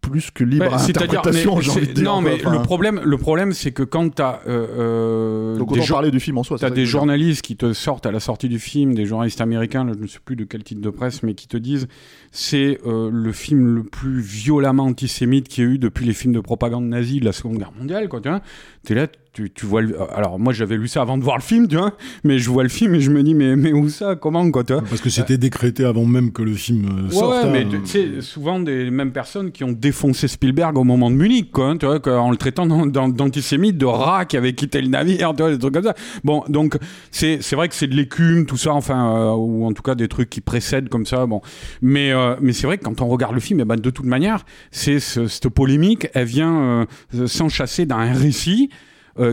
plus 0.00 0.30
que 0.30 0.44
libre 0.44 0.66
Ouais, 0.66 0.72
à 0.72 0.82
interprétation, 0.82 1.60
j'ai 1.60 1.70
envie 1.70 1.88
de 1.88 1.92
dire. 1.92 2.04
non, 2.04 2.20
mais 2.20 2.38
quoi. 2.38 2.52
le 2.52 2.62
problème, 2.62 3.00
le 3.04 3.18
problème, 3.18 3.52
c'est 3.52 3.72
que 3.72 3.82
quand 3.82 4.14
t'as 4.14 4.40
euh, 4.46 4.66
euh, 4.78 5.56
Donc 5.58 5.72
des 5.72 5.86
parler 5.86 6.10
du 6.10 6.20
film 6.20 6.38
en 6.38 6.42
soi. 6.42 6.58
T'as 6.58 6.70
des 6.70 6.86
journalistes 6.86 7.42
qui 7.42 7.56
te 7.56 7.72
sortent 7.72 8.06
à 8.06 8.12
la 8.12 8.20
sortie 8.20 8.48
du 8.48 8.58
film, 8.58 8.94
des 8.94 9.06
journalistes 9.06 9.40
américains, 9.40 9.84
là, 9.84 9.92
je 9.96 10.02
ne 10.02 10.06
sais 10.08 10.18
plus 10.24 10.36
de 10.36 10.44
quel 10.44 10.64
titre 10.64 10.80
de 10.80 10.90
presse, 10.90 11.22
mais 11.22 11.34
qui 11.34 11.48
te 11.48 11.56
disent 11.56 11.88
c'est 12.32 12.78
euh, 12.86 13.10
le 13.12 13.32
film 13.32 13.74
le 13.74 13.82
plus 13.82 14.20
violemment 14.20 14.84
antisémite 14.84 15.48
qu'il 15.48 15.64
y 15.64 15.66
a 15.66 15.70
eu 15.70 15.78
depuis 15.78 16.06
les 16.06 16.12
films 16.12 16.32
de 16.32 16.40
propagande 16.40 16.86
nazie 16.86 17.20
de 17.20 17.24
la 17.24 17.32
Seconde 17.32 17.58
Guerre 17.58 17.72
mondiale, 17.76 18.08
quoi, 18.08 18.20
tu 18.20 18.28
vois. 18.28 18.40
T'es 18.84 18.94
là, 18.94 19.06
tu, 19.32 19.50
tu 19.50 19.66
vois. 19.66 19.82
le- 19.82 19.96
Alors 20.16 20.38
moi 20.38 20.52
j'avais 20.54 20.76
lu 20.76 20.88
ça 20.88 21.02
avant 21.02 21.18
de 21.18 21.22
voir 21.22 21.36
le 21.36 21.42
film, 21.42 21.68
tu 21.68 21.76
vois, 21.76 21.92
mais 22.24 22.38
je 22.38 22.48
vois 22.50 22.62
le 22.62 22.68
film 22.70 22.94
et 22.94 23.00
je 23.00 23.10
me 23.10 23.22
dis 23.22 23.34
mais 23.34 23.54
mais 23.54 23.72
où 23.74 23.88
ça, 23.90 24.16
comment, 24.16 24.50
quoi, 24.50 24.64
tu 24.64 24.72
vois? 24.72 24.82
Parce 24.82 25.02
que 25.02 25.10
c'était 25.10 25.36
décrété 25.36 25.84
avant 25.84 26.06
même 26.06 26.32
que 26.32 26.42
le 26.42 26.54
film 26.54 26.86
euh, 26.86 27.08
Ouais, 27.08 27.14
sorte. 27.14 27.30
ouais, 27.44 27.44
hein. 27.44 27.50
mais 27.70 27.80
tu 27.82 27.86
sais, 27.86 28.20
souvent 28.22 28.58
des 28.58 28.90
mêmes 28.90 29.12
personnes 29.12 29.52
qui 29.52 29.62
ont 29.64 29.72
défoncé 29.72 30.28
Spielberg 30.28 30.78
au 30.78 30.84
moment 30.84 31.10
de 31.10 31.16
Munich, 31.16 31.50
quoi, 31.52 31.66
hein, 31.68 31.76
tu 31.76 31.84
vois, 31.86 32.00
en 32.18 32.30
le 32.30 32.38
traitant 32.38 32.64
d'an- 32.66 32.86
d'an- 32.86 33.08
d'antisémite, 33.10 33.76
de 33.76 33.84
rat 33.84 34.24
qui 34.24 34.36
avait 34.38 34.54
quitté 34.54 34.80
le 34.80 34.88
navire, 34.88 35.32
tu 35.36 35.42
vois, 35.42 35.52
des 35.52 35.58
trucs 35.58 35.74
comme 35.74 35.84
ça. 35.84 35.94
Bon, 36.24 36.42
donc 36.48 36.78
c'est 37.10 37.42
c'est 37.42 37.54
vrai 37.56 37.68
que 37.68 37.74
c'est 37.74 37.86
de 37.86 37.94
l'écume, 37.94 38.46
tout 38.46 38.56
ça, 38.56 38.72
enfin, 38.72 39.14
euh, 39.14 39.32
ou 39.34 39.66
en 39.66 39.72
tout 39.72 39.82
cas 39.82 39.94
des 39.94 40.08
trucs 40.08 40.30
qui 40.30 40.40
précèdent 40.40 40.88
comme 40.88 41.04
ça, 41.06 41.26
bon. 41.26 41.42
Mais 41.82 42.12
euh, 42.12 42.34
mais 42.40 42.54
c'est 42.54 42.66
vrai 42.66 42.78
que 42.78 42.84
quand 42.84 43.02
on 43.02 43.08
regarde 43.08 43.34
le 43.34 43.40
film, 43.40 43.60
eh 43.60 43.64
ben, 43.66 43.76
de 43.76 43.90
toute 43.90 44.06
manière, 44.06 44.44
c'est 44.70 44.98
ce- 45.00 45.26
cette 45.28 45.50
polémique, 45.50 46.08
elle 46.14 46.24
vient 46.26 46.86
euh, 47.14 47.26
s'enchasser 47.26 47.84
d'un 47.86 48.12
récit 48.12 48.70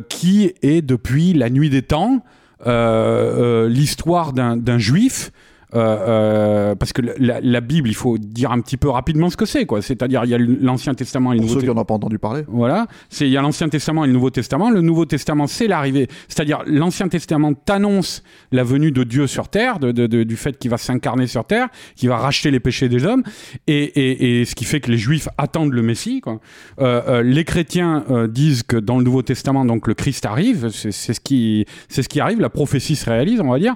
qui 0.09 0.53
est 0.61 0.81
depuis 0.81 1.33
la 1.33 1.49
nuit 1.49 1.69
des 1.69 1.81
temps 1.81 2.23
euh, 2.65 3.65
euh, 3.65 3.69
l'histoire 3.69 4.33
d'un 4.33 4.79
juif. 4.79 5.31
Euh, 5.75 5.97
euh, 6.07 6.75
parce 6.75 6.93
que 6.93 7.01
la, 7.19 7.41
la 7.41 7.61
Bible, 7.61 7.89
il 7.89 7.95
faut 7.95 8.17
dire 8.17 8.51
un 8.51 8.61
petit 8.61 8.77
peu 8.77 8.89
rapidement 8.89 9.29
ce 9.29 9.37
que 9.37 9.45
c'est, 9.45 9.65
quoi. 9.65 9.81
C'est-à-dire, 9.81 10.21
il 10.23 10.29
y 10.29 10.33
a 10.33 10.37
l'Ancien 10.37 10.93
Testament 10.93 11.33
et 11.33 11.35
le 11.35 11.39
Pour 11.41 11.47
Nouveau 11.47 11.53
ceux 11.55 11.59
qui 11.59 11.65
Testament. 11.65 11.75
n'en 11.75 11.81
ont 11.81 11.85
pas 11.85 11.93
entendu 11.95 12.19
parler. 12.19 12.43
Voilà, 12.47 12.87
c'est 13.09 13.25
il 13.27 13.31
y 13.31 13.37
a 13.37 13.41
l'Ancien 13.41 13.67
Testament 13.69 14.03
et 14.05 14.07
le 14.07 14.13
Nouveau 14.13 14.29
Testament. 14.29 14.69
Le 14.69 14.81
Nouveau 14.81 15.05
Testament, 15.05 15.47
c'est 15.47 15.67
l'arrivée, 15.67 16.07
c'est-à-dire 16.27 16.63
l'Ancien 16.67 17.07
Testament 17.09 17.53
t'annonce 17.53 18.23
la 18.51 18.63
venue 18.63 18.91
de 18.91 19.03
Dieu 19.03 19.27
sur 19.27 19.49
terre, 19.49 19.79
de, 19.79 19.91
de- 19.91 20.07
de- 20.07 20.23
du 20.23 20.35
fait 20.37 20.57
qu'il 20.57 20.71
va 20.71 20.77
s'incarner 20.77 21.27
sur 21.27 21.43
terre, 21.45 21.67
qu'il 21.95 22.09
va 22.09 22.17
racheter 22.17 22.49
les 22.51 22.59
péchés 22.59 22.87
des 22.89 23.05
hommes, 23.05 23.23
et, 23.67 23.83
et- 23.83 24.41
et 24.41 24.45
ce 24.45 24.55
qui 24.55 24.65
fait 24.65 24.79
que 24.79 24.89
les 24.91 24.97
Juifs 24.97 25.27
attendent 25.37 25.73
le 25.73 25.81
Messie. 25.81 26.21
Quoi. 26.21 26.39
Euh, 26.79 27.21
les 27.23 27.43
chrétiens 27.43 28.05
disent 28.29 28.63
que 28.63 28.77
dans 28.77 28.97
le 28.97 29.03
Nouveau 29.03 29.21
Testament, 29.21 29.65
donc 29.65 29.87
le 29.87 29.93
Christ 29.93 30.25
arrive, 30.25 30.69
c'est 30.69 30.91
c'est 30.91 31.13
ce 31.13 31.19
qui, 31.19 31.65
c'est 31.89 32.03
ce 32.03 32.09
qui 32.09 32.19
arrive, 32.19 32.39
la 32.39 32.49
prophétie 32.49 32.95
se 32.95 33.09
réalise, 33.09 33.39
on 33.41 33.49
va 33.51 33.59
dire. 33.59 33.75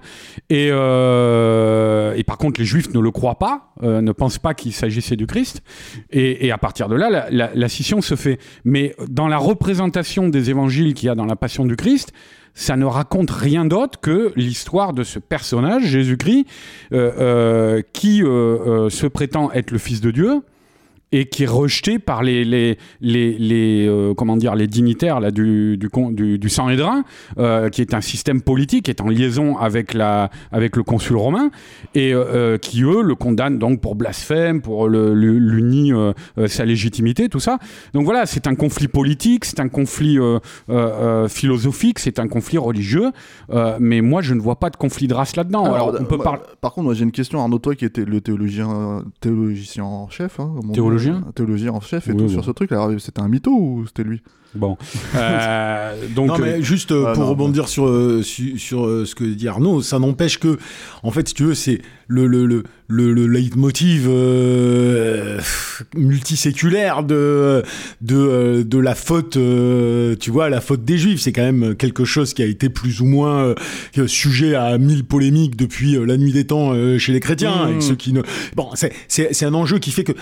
Et, 0.49 0.69
euh, 0.71 1.80
et 2.15 2.23
par 2.23 2.37
contre, 2.37 2.59
les 2.59 2.65
Juifs 2.65 2.93
ne 2.93 2.99
le 2.99 3.11
croient 3.11 3.39
pas, 3.39 3.73
euh, 3.83 4.01
ne 4.01 4.11
pensent 4.11 4.39
pas 4.39 4.53
qu'il 4.53 4.73
s'agissait 4.73 5.15
du 5.15 5.27
Christ. 5.27 5.61
Et, 6.11 6.51
à 6.51 6.57
partir 6.57 6.87
de 6.87 6.95
là, 6.95 7.27
la, 7.29 7.69
scission 7.69 8.01
se 8.01 8.15
fait. 8.15 8.39
Mais 8.65 8.95
dans 9.07 9.27
la 9.27 9.37
représentation 9.37 10.29
des 10.29 10.49
évangiles 10.49 10.93
qu'il 10.93 11.07
y 11.07 11.09
a 11.09 11.15
dans 11.15 11.25
la 11.25 11.35
Passion 11.35 11.65
du 11.65 11.75
Christ, 11.75 12.11
ça 12.53 12.75
ne 12.75 12.85
raconte 12.85 13.31
rien 13.31 13.65
d'autre 13.65 13.99
que 13.99 14.33
l'histoire 14.35 14.93
de 14.93 15.03
ce 15.03 15.19
personnage, 15.19 15.83
Jésus-Christ, 15.85 16.45
euh, 16.91 17.11
euh, 17.19 17.81
qui 17.93 18.23
euh, 18.23 18.27
euh, 18.27 18.89
se 18.89 19.07
prétend 19.07 19.51
être 19.51 19.71
le 19.71 19.77
Fils 19.77 20.01
de 20.01 20.11
Dieu 20.11 20.41
et 21.11 21.25
qui 21.25 21.43
est 21.43 21.47
rejeté 21.47 21.99
par 21.99 22.23
les 22.23 22.43
les 22.45 22.77
les, 23.01 23.37
les, 23.37 23.85
euh, 23.87 24.13
comment 24.13 24.37
dire 24.37 24.55
les 24.55 24.67
dignitaires 24.67 25.19
là 25.19 25.31
du 25.31 25.77
du 25.77 25.89
con- 25.89 26.11
du, 26.11 26.37
du 26.39 26.49
Sanhédrin 26.49 27.03
euh, 27.37 27.69
qui 27.69 27.81
est 27.81 27.93
un 27.93 28.01
système 28.01 28.41
politique 28.41 28.85
qui 28.85 28.91
est 28.91 29.01
en 29.01 29.09
liaison 29.09 29.57
avec 29.57 29.93
la 29.93 30.29
avec 30.51 30.75
le 30.75 30.83
consul 30.83 31.17
romain 31.17 31.51
et 31.95 32.13
euh, 32.13 32.23
euh, 32.23 32.57
qui 32.57 32.83
eux 32.83 33.01
le 33.01 33.15
condamnent 33.15 33.59
donc 33.59 33.81
pour 33.81 33.95
blasphème 33.95 34.61
pour 34.61 34.87
le, 34.87 35.13
le- 35.13 35.37
lui 35.37 35.91
euh, 35.93 36.13
euh, 36.37 36.47
sa 36.47 36.65
légitimité 36.65 37.29
tout 37.29 37.39
ça 37.39 37.57
donc 37.93 38.05
voilà 38.05 38.25
c'est 38.25 38.47
un 38.47 38.55
conflit 38.55 38.87
politique 38.87 39.45
c'est 39.45 39.59
un 39.59 39.69
conflit 39.69 40.17
euh, 40.17 40.39
euh, 40.69 40.73
euh, 41.23 41.27
philosophique 41.27 41.99
c'est 41.99 42.19
un 42.19 42.27
conflit 42.27 42.57
religieux 42.57 43.11
euh, 43.51 43.77
mais 43.79 44.01
moi 44.01 44.21
je 44.21 44.33
ne 44.33 44.39
vois 44.39 44.57
pas 44.59 44.69
de 44.69 44.77
conflit 44.77 45.07
de 45.07 45.13
race 45.13 45.35
là-dedans 45.35 45.65
alors, 45.75 45.87
on 45.99 46.05
peut 46.05 46.17
parler 46.23 46.39
Par 46.61 46.73
contre, 46.73 46.85
moi 46.85 46.93
j'ai 46.93 47.03
une 47.03 47.11
question, 47.11 47.39
Arnaud, 47.39 47.59
toi 47.59 47.75
qui 47.75 47.85
était 47.85 48.05
le 48.05 48.21
théologien, 48.21 49.03
théologicien 49.19 49.83
en 49.83 50.09
chef, 50.09 50.39
hein. 50.39 50.51
Théologien 51.01 51.23
un 51.27 51.31
théologien 51.31 51.71
en 51.73 51.81
chef 51.81 52.07
et 52.07 52.11
Oui, 52.11 52.17
tout 52.17 52.23
bon. 52.25 52.29
sur 52.29 52.45
ce 52.45 52.51
truc. 52.51 52.71
Alors 52.71 52.91
c'était 52.99 53.21
un 53.21 53.27
mytho 53.27 53.51
ou 53.51 53.85
c'était 53.87 54.03
lui? 54.03 54.21
Bon. 54.55 54.77
Euh, 55.15 55.93
donc, 56.15 56.27
non, 56.27 56.37
mais 56.39 56.61
juste 56.61 56.91
euh, 56.91 57.05
Ah, 57.07 57.13
pour 57.13 57.23
non, 57.23 57.29
rebondir 57.29 57.67
sur, 57.67 57.87
euh, 57.87 58.21
su- 58.23 58.57
sur, 58.57 58.85
euh, 58.85 59.05
ce 59.05 59.13
que 59.15 59.23
dit 59.23 59.47
Arnaud, 59.47 59.81
ça 59.81 59.99
n'empêche 59.99 60.39
que, 60.39 60.57
en 61.03 61.11
fait, 61.11 61.27
si 61.27 61.33
tu 61.33 61.43
veux, 61.43 61.53
c'est 61.53 61.81
le, 62.07 62.27
le, 62.27 62.45
le, 62.45 62.63
le, 62.87 63.13
le 63.13 63.27
leitmotiv 63.27 64.07
euh, 64.09 65.39
multiséculaire 65.95 67.03
de, 67.03 67.63
de, 68.01 68.15
euh, 68.15 68.63
de 68.63 68.77
la 68.77 68.95
faute, 68.95 69.37
euh, 69.37 70.15
tu 70.19 70.31
vois, 70.31 70.49
la 70.49 70.61
faute 70.61 70.83
des 70.85 70.97
juifs. 70.97 71.21
C'est 71.21 71.33
quand 71.33 71.43
même 71.43 71.75
quelque 71.75 72.05
chose 72.05 72.33
qui 72.33 72.41
a 72.41 72.45
été 72.45 72.69
plus 72.69 73.01
ou 73.01 73.05
moins 73.05 73.53
euh, 73.97 74.07
sujet 74.07 74.55
à 74.55 74.77
mille 74.77 75.03
polémiques 75.05 75.55
depuis 75.55 75.95
euh, 75.95 76.05
la 76.05 76.17
nuit 76.17 76.31
des 76.33 76.45
temps 76.45 76.71
euh, 76.73 76.97
chez 76.97 77.13
les 77.13 77.19
chrétiens. 77.19 77.55
Mmh. 77.55 77.69
Avec 77.69 77.81
ceux 77.81 77.95
qui 77.95 78.13
ne... 78.13 78.21
Bon, 78.55 78.69
c'est 79.07 79.43
un 79.45 79.53
enjeu 79.53 79.79
qui 79.79 79.91
fait 79.91 80.03
que. 80.03 80.13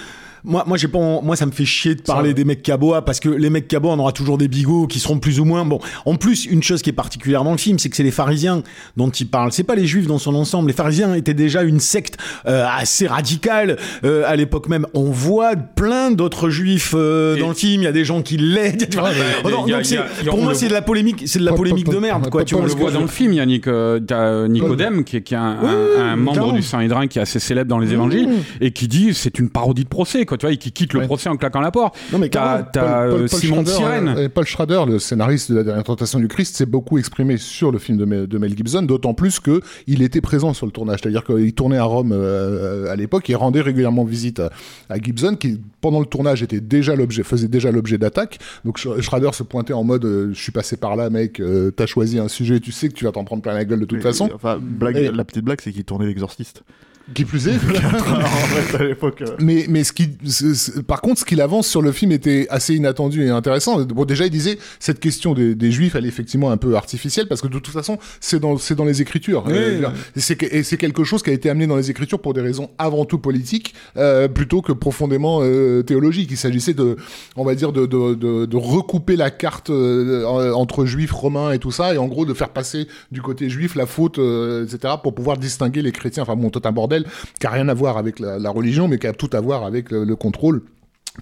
Moi, 0.44 0.64
moi, 0.68 0.78
j'ai 0.78 0.88
pas, 0.88 1.00
moi, 1.22 1.36
ça 1.36 1.46
me 1.46 1.52
fait 1.52 1.66
chier 1.66 1.96
de 1.96 2.02
parler 2.02 2.34
des 2.34 2.46
mecs 2.46 2.64
cabois 2.64 3.04
parce 3.04 3.20
que 3.20 3.30
les 3.30 3.50
mecs 3.50 3.68
cabois, 3.68 3.94
on 3.94 4.00
aura 4.00 4.12
toujours 4.12 4.38
des 4.38 4.48
bigots 4.48 4.88
qui 4.88 5.00
seront 5.00 5.20
plus 5.20 5.40
ou 5.40 5.46
moins 5.46 5.66
bon. 5.66 5.80
En 6.06 6.16
plus, 6.16 6.46
une 6.46 6.64
chose 6.64 6.82
qui 6.82 6.90
est 6.90 6.94
particulière 6.94 7.44
dans 7.44 7.52
le 7.52 7.58
film, 7.58 7.80
c'est 7.80 7.90
que 7.90 7.96
c'est 7.96 8.04
les 8.04 8.12
pharisiens 8.12 8.64
dont 8.98 9.10
il 9.10 9.28
parle. 9.28 9.52
C'est 9.52 9.64
pas 9.64 9.76
les 9.76 9.86
juifs 9.88 10.08
dans 10.08 10.20
son 10.20 10.36
ensemble. 10.36 10.68
Les 10.68 10.74
pharisiens 10.74 11.14
étaient 11.14 11.34
déjà 11.34 11.64
une 11.64 11.80
secte 11.80 12.18
euh, 12.48 12.66
assez 12.68 13.08
radicale 13.08 13.78
euh, 14.04 14.24
à 14.26 14.36
l'époque 14.36 14.70
même. 14.70 14.86
On 14.94 15.12
voit 15.12 15.56
plein 15.56 16.12
d'autres 16.12 16.50
juifs 16.50 16.94
euh, 16.96 17.38
dans 17.38 17.50
le 17.50 17.54
film. 17.54 17.82
Il 17.82 17.86
y 17.86 17.88
a 17.88 17.92
des 17.92 18.06
gens 18.06 18.22
qui 18.22 18.38
l'aident. 18.38 18.88
a- 19.98 20.04
pour 20.30 20.42
moi, 20.42 20.54
c'est 20.54 20.68
de 20.68 20.74
la 20.74 20.82
polémique, 20.82 21.24
c'est 21.26 21.40
de 21.40 21.46
la 21.46 21.54
polémique 21.54 21.90
de 21.90 21.98
merde, 21.98 22.30
quoi. 22.30 22.44
Tu. 22.44 22.56
On 22.56 22.62
le 22.62 22.68
voit 22.70 22.92
dans 22.92 23.02
le 23.02 23.08
film, 23.08 23.34
Yannick. 23.34 23.68
Euh, 23.68 24.00
t'as, 24.00 24.20
euh, 24.20 24.48
Nicodème, 24.48 25.04
qui 25.04 25.18
est, 25.18 25.34
un, 25.34 26.16
membre 26.16 26.54
du 26.54 26.62
Saint-Hédrin 26.62 27.08
qui 27.08 27.20
est 27.20 27.22
assez 27.22 27.40
célèbre 27.40 27.70
dans 27.70 27.80
les 27.80 27.94
évangiles, 27.94 28.30
et 28.62 28.72
qui 28.72 28.88
dit 28.88 29.14
c'est 29.14 29.40
une 29.40 29.50
parodie 29.50 29.84
de 29.84 29.90
procès, 29.90 30.26
quoi, 30.30 30.38
tu 30.38 30.46
vois, 30.46 30.54
et 30.54 30.58
qui 30.58 30.72
quitte 30.72 30.94
le 30.94 31.00
Ouais. 31.02 31.06
procès 31.06 31.28
en 31.30 31.36
claquant 31.36 31.60
la 31.60 31.72
porte. 31.72 31.98
Non, 32.14 32.20
mais 32.20 32.30
T'as, 32.30 32.66
euh, 32.78 33.28
Paul 33.28 33.30
Simon 33.30 33.66
Sirène. 33.66 34.08
euh, 34.18 34.30
Paul 34.30 34.46
Schrader, 34.46 34.84
le 34.88 35.00
scénariste 35.00 35.52
de 35.52 35.58
la 35.58 35.64
dernière 35.64 35.84
tentation 35.84 36.20
du 36.20 36.28
Christ, 36.28 36.56
s'est 36.56 36.66
beaucoup 36.66 36.98
exprimé 36.98 37.38
sur 37.38 37.72
le 37.72 37.80
film 37.80 37.98
de, 37.98 38.06
Mel- 38.06 38.28
de 38.28 38.38
Mel 38.38 38.56
Gibson, 38.56 38.82
d'autant 38.84 39.14
plus 39.14 39.40
que 39.42 39.62
il 39.88 40.02
était 40.02 40.22
présent 40.22 40.54
sur 40.54 40.66
le 40.66 40.72
tournage. 40.72 41.00
C'est-à-dire 41.02 41.24
qu'il 41.26 41.54
tournait 41.54 41.78
à 41.78 41.84
Rome 41.84 42.12
euh, 42.14 42.92
à 42.92 42.96
l'époque, 42.96 43.28
il 43.30 43.36
rendait 43.36 43.62
régulièrement 43.62 44.04
visite 44.06 44.40
à, 44.40 44.52
à 44.90 44.98
Gibson, 44.98 45.36
qui 45.36 45.60
pendant 45.82 46.00
le 46.00 46.06
tournage 46.06 46.44
était 46.44 46.62
déjà 46.62 46.96
l'objet, 46.96 47.24
faisait 47.24 47.48
déjà 47.48 47.72
l'objet 47.72 47.98
d'attaques. 47.98 48.38
Donc 48.66 48.78
Sch- 48.80 49.02
Schrader 49.02 49.32
se 49.34 49.44
pointait 49.44 49.74
en 49.74 49.84
mode, 49.84 50.06
euh, 50.06 50.30
je 50.34 50.40
suis 50.42 50.52
passé 50.52 50.78
par 50.78 50.96
là, 50.96 51.10
mec, 51.10 51.40
euh, 51.40 51.72
t'as 51.72 51.86
choisi 51.88 52.20
un 52.20 52.28
sujet, 52.28 52.60
tu 52.60 52.72
sais 52.72 52.90
que 52.90 52.94
tu 52.94 53.06
vas 53.06 53.12
t'en 53.12 53.24
prendre 53.24 53.42
plein 53.42 53.54
la 53.54 53.66
gueule 53.66 53.80
de 53.80 53.86
toute 53.86 54.02
façon. 54.04 54.30
Enfin, 54.34 54.60
blague, 54.62 54.98
Et- 54.98 55.12
la 55.12 55.24
petite 55.24 55.44
blague, 55.44 55.60
c'est 55.62 55.72
qu'il 55.72 55.84
tournait 55.84 56.06
l'exorciste. 56.06 56.64
Qui 57.14 57.26
plus 57.26 57.48
est. 57.48 57.56
en 57.56 57.58
fait, 57.58 58.78
à 58.78 58.84
l'époque. 58.84 59.22
euh, 59.22 59.36
Mais, 59.40 59.66
mais 59.68 59.84
ce 59.84 59.92
qui, 59.94 60.10
ce- 60.26 60.54
ce- 60.54 60.80
par 60.80 61.02
contre, 61.02 61.20
ce 61.22 61.26
qu'il 61.26 61.42
avance 61.42 61.68
sur 61.68 61.82
le 61.82 61.92
film 61.92 62.12
était 62.12 62.48
assez 62.50 62.76
inattendu 62.76 63.26
et 63.26 63.30
intéressant. 63.30 63.82
Bon, 63.84 64.06
déjà, 64.06 64.26
il 64.26 64.30
disait 64.32 64.58
cette 64.80 65.00
question 65.00 65.34
des, 65.34 65.56
des 65.56 65.72
juifs, 65.72 65.96
elle 65.96 66.06
est 66.06 66.10
effectivement 66.10 66.52
un 66.52 66.58
peu 66.58 66.76
artificielle 66.76 67.28
parce 67.28 67.42
que 67.42 67.48
de 67.48 67.54
toute 67.60 67.74
façon, 67.74 67.98
c'est 68.20 68.40
dans, 68.40 68.58
c'est 68.58 68.76
dans 68.76 68.86
les 68.86 69.02
écritures. 69.02 69.44
Oui. 69.48 69.54
Euh, 69.56 69.90
et 70.16 70.64
c'est 70.64 70.78
quelque 70.78 71.04
chose 71.04 71.24
qui 71.24 71.30
a 71.30 71.34
été 71.34 71.50
amené 71.50 71.68
dans 71.68 71.76
les 71.78 71.90
écritures 71.90 72.20
pour 72.20 72.34
des 72.34 72.42
raisons 72.42 72.70
avant 72.78 73.06
tout 73.06 73.18
politiques, 73.20 73.74
euh, 73.98 74.28
plutôt 74.28 74.62
que 74.62 74.72
profondément 74.72 75.40
euh, 75.42 75.82
théologiques. 75.82 76.30
Il 76.32 76.38
s'agissait 76.38 76.74
de, 76.74 76.96
on 77.36 77.44
va 77.44 77.56
dire, 77.56 77.72
de, 77.72 77.86
de, 77.86 78.14
de, 78.14 78.46
de 78.46 78.58
recouper 78.58 79.16
la 79.16 79.32
carte 79.32 79.70
euh, 79.70 80.26
en- 80.26 80.52
entre 80.60 80.86
juifs, 80.86 81.12
romains 81.12 81.52
et 81.52 81.60
tout 81.60 81.72
ça, 81.72 81.94
et 81.94 81.98
en 81.98 82.08
gros 82.08 82.26
de 82.26 82.34
faire 82.34 82.50
passer 82.50 82.88
du 83.12 83.22
côté 83.22 83.50
juif 83.50 83.76
la 83.76 83.86
faute, 83.86 84.20
euh, 84.20 84.66
etc., 84.66 84.94
pour 85.02 85.16
pouvoir 85.16 85.38
distinguer 85.38 85.82
les 85.82 85.92
chrétiens. 85.92 86.24
Enfin 86.24 86.36
bon, 86.36 86.50
tout 86.50 86.62
un 86.66 86.72
bordel 86.72 86.99
qui 87.40 87.48
a 87.48 87.50
rien 87.50 87.68
à 87.68 87.74
voir 87.74 87.98
avec 87.98 88.20
la, 88.20 88.50
religion, 88.50 88.88
mais 88.88 88.98
qui 88.98 89.08
a 89.08 89.14
tout 89.14 89.30
à 89.34 89.40
voir 89.40 89.64
avec 89.64 89.92
le 89.92 90.16
contrôle 90.16 90.62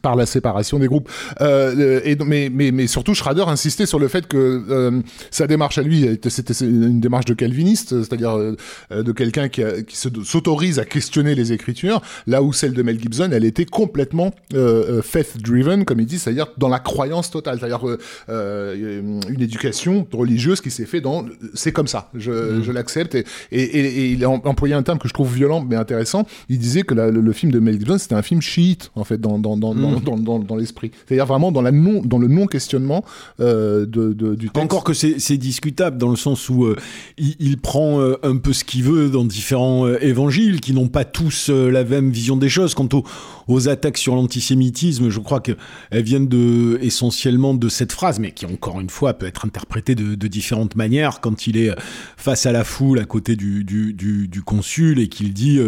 par 0.01 0.15
la 0.15 0.25
séparation 0.25 0.79
des 0.79 0.87
groupes. 0.87 1.09
Euh, 1.41 2.01
et, 2.03 2.15
donc- 2.15 2.27
mais, 2.27 2.49
mais, 2.53 2.71
mais 2.71 2.87
surtout, 2.87 3.13
Schrader 3.13 3.43
insistait 3.47 3.85
sur 3.85 3.99
le 3.99 4.07
fait 4.07 4.27
que 4.27 4.63
euh, 4.69 5.01
sa 5.31 5.47
démarche 5.47 5.77
à 5.77 5.81
lui, 5.81 6.03
était- 6.05 6.29
c'était 6.29 6.53
une 6.65 6.99
démarche 6.99 7.25
de 7.25 7.33
calviniste, 7.33 7.89
c'est-à-dire 8.03 8.37
euh, 8.37 8.55
euh, 8.91 9.03
de 9.03 9.11
quelqu'un 9.11 9.49
qui, 9.49 9.63
a- 9.63 9.81
qui 9.81 9.95
se- 9.97 10.09
s'autorise 10.23 10.79
à 10.79 10.85
questionner 10.85 11.35
les 11.35 11.53
Écritures, 11.53 12.01
là 12.27 12.41
où 12.43 12.53
celle 12.53 12.73
de 12.73 12.81
Mel 12.83 12.99
Gibson, 12.99 13.29
elle 13.31 13.45
était 13.45 13.65
complètement 13.65 14.33
euh, 14.53 14.97
euh, 14.97 15.01
faith-driven, 15.01 15.85
comme 15.85 15.99
il 15.99 16.05
dit, 16.05 16.19
c'est-à-dire 16.19 16.47
dans 16.57 16.67
la 16.69 16.79
croyance 16.79 17.31
totale, 17.31 17.59
c'est-à-dire 17.59 17.87
euh, 17.87 17.97
euh, 18.29 19.01
une 19.29 19.41
éducation 19.41 20.07
religieuse 20.13 20.61
qui 20.61 20.71
s'est 20.71 20.85
fait 20.85 21.01
dans 21.01 21.25
c'est 21.53 21.71
comme 21.71 21.87
ça, 21.87 22.09
je, 22.15 22.61
je 22.61 22.71
l'accepte. 22.71 23.15
Et, 23.15 23.25
et, 23.51 23.61
et, 23.61 23.85
et 23.85 24.11
il 24.11 24.23
a 24.23 24.29
em- 24.29 24.41
employé 24.45 24.73
un 24.73 24.83
terme 24.83 24.99
que 24.99 25.07
je 25.07 25.13
trouve 25.13 25.33
violent 25.33 25.65
mais 25.67 25.75
intéressant. 25.75 26.25
Il 26.49 26.59
disait 26.59 26.83
que 26.83 26.93
la- 26.93 27.11
le, 27.11 27.21
le 27.21 27.33
film 27.33 27.51
de 27.51 27.59
Mel 27.59 27.79
Gibson 27.79 27.97
c'était 27.97 28.15
un 28.15 28.21
film 28.21 28.41
chiite 28.41 28.91
en 28.95 29.03
fait 29.03 29.19
dans 29.19 29.39
dans 29.39 29.55
dans 29.57 29.73
dans, 29.93 29.99
dans, 29.99 30.17
dans- 30.17 30.39
dans 30.39 30.55
l'esprit, 30.55 30.91
c'est-à-dire 31.05 31.25
vraiment 31.25 31.51
dans 31.51 31.61
la 31.61 31.71
non 31.71 32.01
dans 32.03 32.17
le 32.19 32.27
non 32.27 32.45
questionnement 32.47 33.03
euh, 33.39 33.85
de, 33.85 34.13
de- 34.13 34.35
du 34.35 34.49
texte. 34.49 34.63
Encore 34.63 34.83
que 34.83 34.93
c'est 34.93 35.37
discutable 35.37 35.97
dans 35.97 36.09
le 36.09 36.15
sens 36.15 36.49
où 36.49 36.65
euh, 36.65 36.75
il, 37.17 37.35
il 37.39 37.57
prend 37.57 37.99
euh, 37.99 38.15
un 38.23 38.37
peu 38.37 38.53
ce 38.53 38.63
qu'il 38.63 38.83
veut 38.83 39.09
dans 39.09 39.25
différents 39.25 39.87
évangiles 40.01 40.59
qui 40.61 40.73
n'ont 40.73 40.87
pas 40.87 41.05
tous 41.05 41.49
la 41.49 41.83
même 41.83 42.11
vision 42.11 42.37
des 42.37 42.49
choses. 42.49 42.73
Quant 42.75 42.89
aux, 42.93 43.03
aux 43.47 43.69
attaques 43.69 43.97
sur 43.97 44.15
l'antisémitisme, 44.15 45.09
je 45.09 45.19
crois 45.19 45.39
qu'elles 45.41 45.55
viennent 45.91 46.27
de, 46.27 46.77
essentiellement 46.81 47.53
de 47.53 47.69
cette 47.69 47.91
phrase, 47.91 48.19
mais 48.19 48.31
qui 48.31 48.45
encore 48.45 48.79
une 48.81 48.89
fois 48.89 49.13
peut 49.13 49.25
être 49.25 49.45
interprétée 49.45 49.95
de, 49.95 50.15
de 50.15 50.27
différentes 50.27 50.75
manières 50.75 51.19
quand 51.21 51.47
il 51.47 51.57
est 51.57 51.71
face 52.17 52.45
à 52.45 52.51
la 52.51 52.63
foule 52.63 52.99
à 52.99 53.05
côté 53.05 53.35
du, 53.35 53.63
du, 53.63 53.93
du, 53.93 54.27
du 54.27 54.41
consul 54.41 54.99
et 54.99 55.07
qu'il 55.07 55.33
dit 55.33 55.59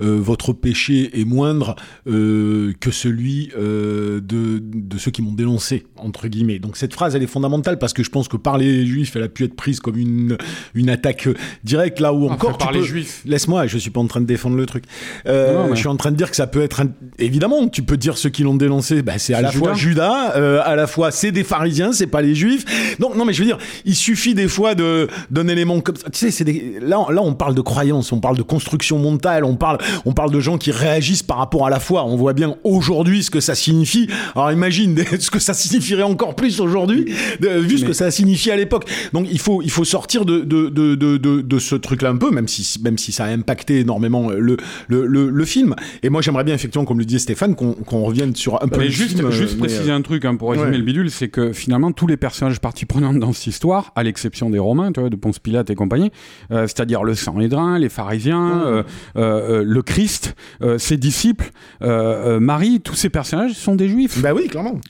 votre 0.00 0.52
péché 0.52 1.20
est 1.20 1.24
moindre 1.24 1.76
que 2.06 2.90
celui 2.90 3.50
de, 3.68 4.60
de 4.62 4.98
ceux 4.98 5.10
qui 5.10 5.22
m'ont 5.22 5.32
dénoncé 5.32 5.86
entre 5.96 6.28
guillemets. 6.28 6.58
Donc 6.58 6.76
cette 6.76 6.92
phrase 6.94 7.14
elle 7.16 7.22
est 7.22 7.26
fondamentale 7.28 7.78
parce 7.78 7.92
que 7.92 8.02
je 8.02 8.10
pense 8.10 8.28
que 8.28 8.36
par 8.36 8.58
les 8.58 8.86
juifs 8.86 9.14
elle 9.16 9.22
a 9.22 9.28
pu 9.28 9.44
être 9.44 9.54
prise 9.56 9.80
comme 9.80 9.96
une 9.96 10.36
une 10.74 10.90
attaque 10.90 11.26
euh, 11.28 11.34
directe 11.64 12.00
là 12.00 12.12
où 12.12 12.26
Enfin, 12.26 12.34
encore 12.34 12.58
par 12.58 12.68
tu 12.68 12.74
les 12.74 12.80
peux- 12.80 12.86
juifs. 12.86 13.22
Laisse-moi, 13.26 13.66
je 13.66 13.78
suis 13.78 13.90
pas 13.90 14.00
en 14.00 14.06
train 14.06 14.20
de 14.20 14.26
défendre 14.26 14.56
le 14.56 14.66
truc. 14.66 14.84
Euh, 15.26 15.54
Non, 15.54 15.64
mais- 15.68 15.74
Je 15.74 15.80
suis 15.80 15.88
en 15.88 15.96
train 15.96 16.10
de 16.10 16.16
dire 16.16 16.30
que 16.30 16.36
ça 16.36 16.46
peut 16.46 16.62
être 16.62 16.80
un- 16.80 16.90
évidemment, 17.18 17.68
tu 17.68 17.82
peux 17.82 17.96
dire 17.96 18.18
ceux 18.18 18.28
qui 18.30 18.42
l'ont 18.42 18.54
dénoncé, 18.56 19.02
bah, 19.02 19.18
c'est 19.18 19.34
à 19.34 19.40
la 19.40 19.50
fois 19.52 19.74
Judas, 19.74 20.36
euh, 20.36 20.60
à 20.64 20.76
la 20.76 20.86
fois 20.86 21.10
c'est 21.10 21.32
des 21.32 21.44
pharisiens, 21.44 21.92
c'est 21.92 22.06
pas 22.06 22.22
les 22.22 22.34
juifs. 22.34 22.64
Donc 22.98 23.16
non, 23.16 23.24
mais 23.24 23.32
je 23.32 23.40
veux 23.40 23.46
dire, 23.46 23.58
il 23.84 23.94
suffit 23.94 24.34
des 24.34 24.48
fois 24.48 24.74
de 24.74 25.08
d'un 25.30 25.48
élément 25.48 25.80
comme 25.80 25.96
ça. 25.96 26.10
Tu 26.10 26.30
sais, 26.30 26.44
des... 26.44 26.78
là, 26.80 27.06
là 27.10 27.22
on 27.22 27.34
parle 27.34 27.54
de 27.54 27.60
croyance, 27.60 28.12
on 28.12 28.20
parle 28.20 28.36
de 28.36 28.42
construction 28.42 28.98
mentale, 28.98 29.44
on 29.44 29.56
parle 29.56 29.78
on 30.04 30.12
parle 30.12 30.30
de 30.32 30.40
gens 30.40 30.58
qui 30.58 30.70
réagissent 30.70 31.22
par 31.22 31.38
rapport 31.38 31.66
à 31.66 31.70
la 31.70 31.80
foi. 31.80 32.04
On 32.04 32.16
voit 32.16 32.32
bien 32.32 32.56
aujourd'hui 32.64 33.22
ce 33.22 33.30
que 33.30 33.40
ça 33.48 33.54
signifie. 33.54 34.08
Alors 34.34 34.52
imagine 34.52 34.96
ce 35.18 35.30
que 35.30 35.38
ça 35.38 35.54
signifierait 35.54 36.02
encore 36.02 36.34
plus 36.34 36.60
aujourd'hui, 36.60 37.06
vu 37.40 37.78
ce 37.78 37.84
que 37.84 37.92
ça 37.92 38.06
a 38.06 38.10
signifié 38.10 38.52
à 38.52 38.56
l'époque. 38.56 38.88
Donc 39.12 39.26
il 39.30 39.40
faut 39.40 39.62
il 39.62 39.70
faut 39.70 39.84
sortir 39.84 40.24
de 40.24 40.40
de 40.40 40.68
de 40.68 40.94
de, 41.42 41.58
ce 41.58 41.74
truc-là 41.74 42.10
un 42.10 42.16
peu, 42.16 42.30
même 42.30 42.48
si 42.48 42.80
même 42.82 42.98
si 42.98 43.12
ça 43.12 43.24
a 43.24 43.28
impacté 43.28 43.80
énormément 43.80 44.30
le 44.30 44.56
le, 44.88 45.06
le, 45.06 45.30
le 45.30 45.44
film. 45.44 45.74
Et 46.02 46.10
moi 46.10 46.22
j'aimerais 46.22 46.44
bien 46.44 46.54
effectivement, 46.54 46.84
comme 46.84 46.98
le 46.98 47.04
disait 47.04 47.18
Stéphane, 47.18 47.54
qu'on 47.54 47.72
qu'on 47.72 48.02
revienne 48.02 48.34
sur 48.34 48.62
un 48.62 48.68
peu. 48.68 48.78
Mais 48.78 48.86
le 48.86 48.90
juste, 48.90 49.16
film, 49.16 49.30
juste 49.30 49.54
euh, 49.54 49.56
mais, 49.60 49.68
préciser 49.68 49.90
un 49.90 50.02
truc 50.02 50.24
hein, 50.24 50.36
pour 50.36 50.50
résumer 50.50 50.70
ouais. 50.70 50.78
le 50.78 50.84
bidule, 50.84 51.10
c'est 51.10 51.28
que 51.28 51.52
finalement 51.52 51.92
tous 51.92 52.06
les 52.06 52.16
personnages 52.16 52.60
partie 52.60 52.86
prenante 52.86 53.18
dans 53.18 53.32
cette 53.32 53.46
histoire, 53.46 53.92
à 53.96 54.02
l'exception 54.02 54.50
des 54.50 54.58
Romains, 54.58 54.92
tu 54.92 55.00
vois, 55.00 55.10
de 55.10 55.16
Ponce 55.16 55.38
Pilate 55.38 55.70
et 55.70 55.74
compagnie, 55.74 56.10
euh, 56.50 56.62
c'est-à-dire 56.62 57.04
le 57.04 57.14
Sanhédrin, 57.14 57.78
les 57.78 57.88
pharisiens, 57.88 58.62
euh, 58.64 58.82
euh, 59.16 59.60
euh, 59.60 59.64
le 59.64 59.82
Christ, 59.82 60.34
euh, 60.62 60.78
ses 60.78 60.96
disciples, 60.96 61.50
euh, 61.82 62.36
euh, 62.36 62.40
Marie, 62.40 62.80
tous 62.80 62.94
ces 62.94 63.08
personnages 63.08 63.37
sont 63.48 63.74
des 63.74 63.88
juifs. 63.88 64.20
Bah 64.22 64.32
oui, 64.34 64.48
clairement. 64.48 64.80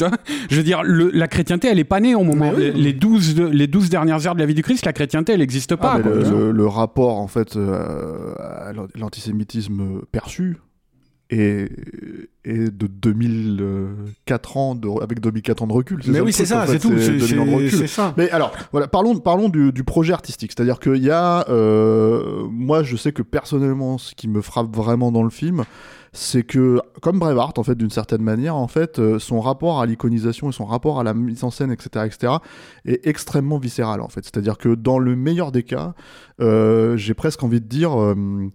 Je 0.51 0.57
veux 0.57 0.63
dire, 0.63 0.83
le- 0.83 1.11
la 1.13 1.29
chrétienté, 1.29 1.69
elle 1.69 1.79
est 1.79 1.85
pas 1.85 2.01
née 2.01 2.15
au 2.15 2.23
moment. 2.25 2.53
Oui. 2.57 2.63
les, 2.65 2.73
les 2.73 2.93
12, 2.93 3.35
de- 3.35 3.47
les 3.47 3.67
12 3.67 3.91
dernières 3.91 4.27
heures 4.27 4.35
de 4.35 4.41
la 4.41 4.47
vie 4.47 4.55
du 4.55 4.63
Christ, 4.63 4.85
la 4.87 4.93
chrétienté, 4.93 5.33
elle 5.33 5.41
n'existe 5.41 5.77
pas. 5.77 5.95
Ah, 5.97 6.01
quoi, 6.01 6.13
le, 6.13 6.67
rapport 6.67 7.19
en 7.19 7.27
fait 7.29 7.57
euh, 7.57 8.35
à 8.39 8.73
l'an- 8.73 8.87
l'antisémitisme 8.95 10.01
perçu 10.13 10.57
est, 11.31 11.71
est 12.45 12.71
de 12.75 12.87
2004 12.87 14.57
ans 14.57 14.75
de, 14.75 14.89
avec 15.03 15.21
2004 15.21 15.63
ans 15.63 15.67
de 15.67 15.73
recul. 15.73 16.01
Mais 16.07 16.21
oui, 16.21 16.33
c'est 16.33 16.47
ça, 16.47 16.67
c'est 16.67 16.79
tout. 16.79 16.93
C'est 16.99 17.13
2000 17.13 17.41
ans 17.41 17.47
de 17.47 17.51
recul. 17.51 17.71
c'est- 17.71 17.77
c'est 17.79 17.87
ça. 17.87 18.15
Mais 18.17 18.31
alors, 18.31 18.53
voilà, 18.73 18.89
parlons, 18.89 19.17
parlons 19.19 19.49
du, 19.49 19.73
du 19.73 19.85
projet 19.85 20.13
artistique. 20.13 20.53
C'est-à-dire 20.57 20.79
qu'il 20.79 21.03
y 21.03 21.11
a, 21.11 21.47
euh, 21.51 22.45
moi, 22.51 22.83
je 22.83 22.97
sais 22.97 23.13
que 23.13 23.23
personnellement, 23.23 23.99
ce 23.99 24.15
qui 24.15 24.29
me 24.29 24.41
frappe 24.41 24.75
vraiment 24.75 25.13
dans 25.13 25.23
le 25.23 25.31
film, 25.31 25.65
c'est 26.13 26.43
que, 26.43 26.81
comme 27.03 27.19
Braveheart, 27.19 27.59
en 27.59 27.63
fait, 27.63 27.75
d'une 27.75 27.91
certaine 27.91 28.23
manière, 28.23 28.57
en 28.57 28.69
fait, 28.69 28.99
euh, 28.99 29.19
son 29.19 29.41
rapport 29.41 29.81
à 29.81 29.87
l'iconisation 29.87 30.49
et 30.49 30.53
son 30.53 30.65
rapport 30.65 30.99
à 31.01 31.05
la 31.05 31.15
mise 31.15 31.45
en 31.45 31.51
scène, 31.51 31.71
etc., 31.71 32.07
etc., 32.07 32.33
est 32.85 33.07
extrêmement 33.07 33.59
viscéral, 33.59 34.01
en 34.01 34.09
fait. 34.09 34.25
C'est-à-dire 34.25 34.59
que 34.59 34.75
dans 34.75 34.99
le 34.99 35.17
meilleur 35.17 35.53
des 35.53 35.63
cas, 35.63 35.95
euh, 36.41 36.97
j'ai 36.97 37.15
presque 37.15 37.43
envie 37.43 37.61
de 37.61 37.67
dire. 37.67 37.99
euh, 38.01 38.49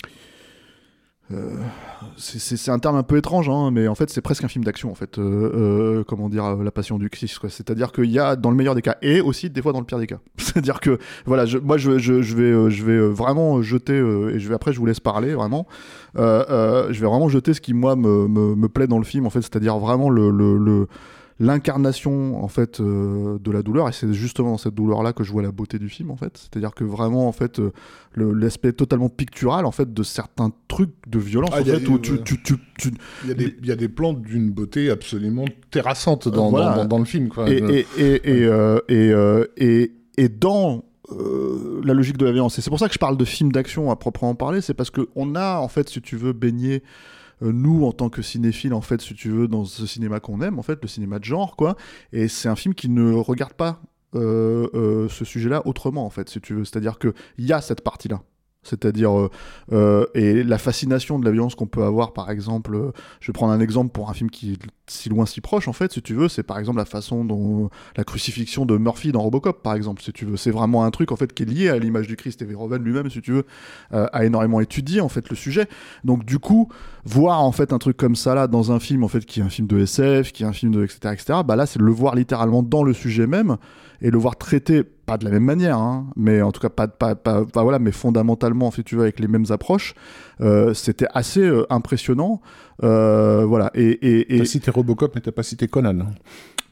c'est- 2.18 2.70
un 2.70 2.78
terme 2.80 2.96
un 2.96 3.02
peu 3.04 3.18
étrange, 3.18 3.50
hein, 3.50 3.72
mais 3.72 3.88
en 3.88 3.96
fait 3.96 4.10
c'est 4.10 4.22
presque 4.22 4.44
un 4.44 4.48
film 4.48 4.64
d'action 4.64 4.92
en 4.92 4.96
fait. 4.96 5.20
comment 6.08 6.30
dire, 6.30 6.58
la 6.58 6.72
Passion 6.72 7.00
du 7.00 7.10
Christ. 7.10 7.40
C'est-à-dire 7.48 7.92
qu'il 7.92 8.12
y 8.12 8.20
a 8.20 8.36
dans 8.36 8.52
le 8.52 8.56
meilleur 8.56 8.76
des 8.76 8.82
cas 8.84 8.98
et 9.02 9.22
aussi 9.22 9.50
des 9.50 9.62
fois 9.62 9.72
dans 9.74 9.80
le 9.80 9.86
pire 9.86 9.98
des 10.00 10.06
cas. 10.08 10.20
C'est-à-dire 10.38 10.80
que 10.80 11.00
voilà, 11.26 11.46
moi 11.64 11.78
je, 11.78 11.90
vais, 11.92 12.00
je 12.70 12.84
vais 12.84 13.08
vraiment 13.08 13.62
jeter 13.64 13.96
et 13.98 14.38
je 14.40 14.48
vais 14.50 14.54
après 14.54 14.74
je 14.74 14.80
vous 14.80 14.86
laisse 14.86 15.00
parler 15.00 15.34
vraiment. 15.34 15.66
Euh, 16.16 16.46
euh, 16.50 16.88
je 16.94 17.00
vais 17.02 17.08
vraiment 17.08 17.28
jeter 17.30 17.54
ce 17.54 17.62
qui 17.62 17.74
moi 17.74 17.96
me, 17.96 18.28
me, 18.28 18.56
me 18.56 18.70
plaît 18.70 18.88
dans 18.88 19.00
le 19.00 19.04
film 19.04 19.26
en 19.26 19.30
fait, 19.32 19.42
c'est-à-dire 19.42 19.78
vraiment 19.80 20.10
le, 20.10 20.30
le, 20.30 20.58
le- 20.58 20.88
l'incarnation 21.40 22.44
en 22.44 22.48
fait 22.48 22.80
euh, 22.80 23.38
de 23.40 23.52
la 23.52 23.64
douleur 23.64 23.90
et 23.90 23.92
c'est 23.92 24.14
justement 24.14 24.52
dans 24.52 24.58
cette 24.58 24.76
douleur 24.76 25.02
là 25.04 25.14
que 25.14 25.24
je 25.24 25.32
vois 25.32 25.42
la 25.42 25.52
beauté 25.52 25.80
du 25.80 25.90
film 25.90 26.12
en 26.12 26.16
fait 26.16 26.38
c'est 26.38 26.56
à 26.58 26.60
dire 26.60 26.74
que 26.76 26.84
vraiment 26.84 27.28
en 27.28 27.32
fait 27.32 27.60
euh, 27.60 27.72
l'aspect 28.16 28.72
totalement 28.74 29.10
pictural 29.10 29.66
en 29.66 29.72
fait 29.72 29.92
de 29.94 30.04
certains 30.04 30.52
trucs 30.68 30.92
de 31.08 31.18
violence 31.20 31.50
Ah, 31.54 31.62
en 31.62 31.66
y 31.66 31.72
a- 31.72 31.80
fait 31.80 31.88
où 31.88 31.98
tu, 32.00 32.22
tu, 32.24 32.42
tu, 32.44 32.56
tu- 32.78 32.94
Il 33.24 33.30
y 33.30 33.32
a 33.32 33.36
des, 33.36 33.56
il 33.62 33.68
y 33.68 33.72
a 33.72 33.76
des 33.76 33.90
plans 33.90 34.14
d'une 34.14 34.52
beauté 34.52 34.90
absolument 34.92 35.46
terrassante 35.72 36.28
dans, 36.30 36.50
Voilà. 36.50 36.70
dans, 36.72 36.76
dans- 36.84 36.86
dans 36.86 37.00
le 37.00 37.06
film. 37.06 37.30
Quoi. 37.30 37.50
et, 37.50 37.86
et, 37.98 38.46
et, 38.88 39.12
et, 39.58 39.92
et 40.18 40.30
dans 40.30 40.84
euh, 41.12 41.82
la 41.84 41.94
logique 41.94 42.18
de 42.18 42.26
la 42.26 42.32
violence. 42.32 42.58
Et 42.58 42.62
c'est 42.62 42.70
pour 42.70 42.80
ça 42.80 42.88
que 42.88 42.94
je 42.94 43.00
parle 43.00 43.18
de 43.18 43.26
film 43.26 43.52
d'action 43.52 43.92
à 43.92 43.96
proprement 43.96 44.36
parler, 44.36 44.62
c'est 44.62 44.74
parce 44.74 44.90
qu'on 44.90 45.36
a, 45.36 45.58
en 45.58 45.68
fait, 45.68 45.90
si 45.90 46.02
tu 46.02 46.16
veux, 46.16 46.34
baigné, 46.34 46.84
euh, 47.42 47.52
nous, 47.52 47.86
en 47.86 47.92
tant 47.92 48.10
que 48.10 48.22
cinéphiles, 48.22 48.74
en 48.74 48.82
fait, 48.82 49.02
si 49.02 49.14
tu 49.14 49.30
veux, 49.30 49.48
dans 49.48 49.66
ce 49.66 49.86
cinéma 49.86 50.20
qu'on 50.20 50.42
aime, 50.42 50.60
en 50.60 50.64
fait, 50.64 50.80
le 50.82 50.88
cinéma 50.88 51.20
de 51.20 51.26
genre, 51.26 51.56
quoi. 51.56 51.76
Et 52.14 52.28
c'est 52.28 52.48
un 52.48 52.56
film 52.56 52.74
qui 52.74 52.90
ne 52.90 53.14
regarde 53.14 53.54
pas 53.54 53.82
euh, 54.16 55.08
ce 55.10 55.26
sujet-là 55.26 55.66
autrement, 55.66 56.06
en 56.06 56.10
fait, 56.10 56.30
si 56.30 56.40
tu 56.40 56.54
veux. 56.54 56.64
C'est-à-dire 56.64 57.00
qu'il 57.00 57.14
y 57.40 57.52
a 57.52 57.62
cette 57.62 57.82
partie-là. 57.82 58.22
C'est-à-dire, 58.64 59.18
euh, 59.18 59.30
euh, 59.72 60.06
et 60.16 60.44
la 60.44 60.58
fascination 60.58 61.20
de 61.20 61.26
la 61.26 61.32
violence 61.32 61.56
qu'on 61.56 61.68
peut 61.68 61.84
avoir, 61.84 62.14
par 62.14 62.32
exemple, 62.32 62.76
euh, 62.76 62.92
je 63.20 63.28
vais 63.28 63.34
prendre 63.34 63.54
un 63.54 63.60
exemple 63.60 63.92
pour 63.92 64.10
un 64.10 64.14
film 64.14 64.30
qui 64.30 64.54
est 64.54 64.58
si 64.88 65.10
loin, 65.10 65.26
si 65.26 65.42
proche, 65.42 65.68
en 65.68 65.74
fait, 65.74 65.94
si 65.94 66.02
tu 66.02 66.14
veux, 66.14 66.28
c'est 66.28 66.44
par 66.44 66.60
exemple 66.60 66.78
la 66.78 66.86
façon 66.86 67.24
dont 67.24 67.70
la 67.96 68.04
crucifixion 68.04 68.66
de 68.66 68.78
Murphy 68.78 69.12
dans 69.12 69.22
Robocop, 69.22 69.62
par 69.64 69.76
exemple, 69.76 70.02
si 70.02 70.12
tu 70.12 70.26
veux. 70.26 70.38
C'est 70.38 70.52
vraiment 70.52 70.84
un 70.84 70.92
truc, 70.92 71.12
en 71.12 71.16
fait, 71.16 71.34
qui 71.34 71.44
est 71.44 71.46
lié 71.46 71.70
à 71.70 71.78
l'image 71.78 72.08
du 72.08 72.16
Christ. 72.16 72.42
Et 72.42 72.46
Verhoeven 72.46 72.84
lui-même, 72.84 73.10
si 73.10 73.22
tu 73.22 73.32
veux, 73.32 73.46
a 73.92 74.26
énormément 74.26 74.60
étudié, 74.60 75.00
en 75.00 75.08
fait, 75.08 75.30
le 75.30 75.36
sujet. 75.36 75.68
Donc, 76.04 76.26
du 76.26 76.38
coup, 76.38 76.68
voir, 77.06 77.42
en 77.44 77.54
fait, 77.54 77.72
un 77.72 77.78
truc 77.78 77.96
comme 77.96 78.16
ça, 78.16 78.36
là, 78.36 78.48
dans 78.48 78.74
un 78.74 78.80
film, 78.80 79.04
en 79.04 79.08
fait, 79.08 79.26
qui 79.26 79.40
est 79.40 79.44
un 79.44 79.50
film 79.50 79.68
de 79.68 79.80
SF, 79.80 80.34
qui 80.34 80.44
est 80.44 80.46
un 80.46 80.54
film 80.54 80.74
de, 80.74 80.84
etc., 80.84 81.14
etc., 81.14 81.40
bah 81.46 81.56
là, 81.56 81.66
c'est 81.66 81.80
de 81.80 81.86
le 81.86 81.92
voir 81.92 82.16
littéralement 82.16 82.62
dans 82.62 82.84
le 82.84 82.94
sujet 82.94 83.26
même 83.26 83.58
et 84.04 84.12
le 84.12 84.18
voir 84.20 84.36
traité 84.36 84.84
pas 84.84 85.18
de 85.18 85.26
la 85.26 85.32
même 85.32 85.44
manière, 85.44 85.78
hein, 85.80 86.06
mais 86.16 86.42
en 86.42 86.52
tout 86.52 86.62
cas 86.62 86.70
pas, 86.70 86.88
pas, 86.88 87.16
pas, 87.16 87.44
pas- 87.46 87.64
voilà, 87.64 87.80
mais 87.80 87.92
fondamentalement, 87.92 88.68
en 88.68 88.72
fait, 88.72 88.84
tu 88.84 88.96
veux, 88.96 89.02
avec 89.04 89.20
les 89.20 89.28
mêmes 89.28 89.46
approches, 89.50 89.96
euh, 90.42 90.74
c'était 90.76 91.08
assez 91.14 91.42
euh, 91.42 91.66
impressionnant, 91.72 92.42
euh, 92.84 93.44
voilà. 93.46 93.72
Et, 93.74 93.88
et, 93.90 94.36
et 94.36 94.40
T'as 94.40 94.46
cité 94.46 94.70
Robocop, 94.72 95.14
mais 95.16 95.22
t'as 95.22 95.32
pas 95.32 95.44
cité 95.44 95.68
Conan. 95.68 96.06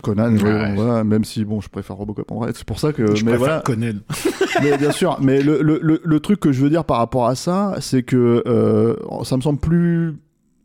Conan, 0.03 0.35
ouais, 0.35 0.73
voilà, 0.75 1.03
même 1.03 1.23
si 1.23 1.45
bon, 1.45 1.61
je 1.61 1.69
préfère 1.69 1.95
Robocop 1.95 2.31
en 2.31 2.39
vrai, 2.39 2.51
c'est 2.55 2.63
pour 2.65 2.79
ça 2.79 2.91
que, 2.91 3.15
je 3.15 3.23
mais 3.23 3.31
préfère 3.31 3.37
voilà, 3.39 3.61
Conan. 3.65 3.99
mais 4.63 4.77
bien 4.77 4.91
sûr, 4.91 5.17
mais 5.21 5.41
le, 5.43 5.61
le, 5.61 5.79
le, 5.81 6.01
le 6.03 6.19
truc 6.19 6.39
que 6.39 6.51
je 6.51 6.61
veux 6.61 6.69
dire 6.69 6.85
par 6.85 6.97
rapport 6.97 7.27
à 7.27 7.35
ça, 7.35 7.75
c'est 7.81 8.03
que 8.03 8.43
euh, 8.47 8.95
ça 9.23 9.35
me 9.37 9.41
semble 9.41 9.59
plus 9.59 10.15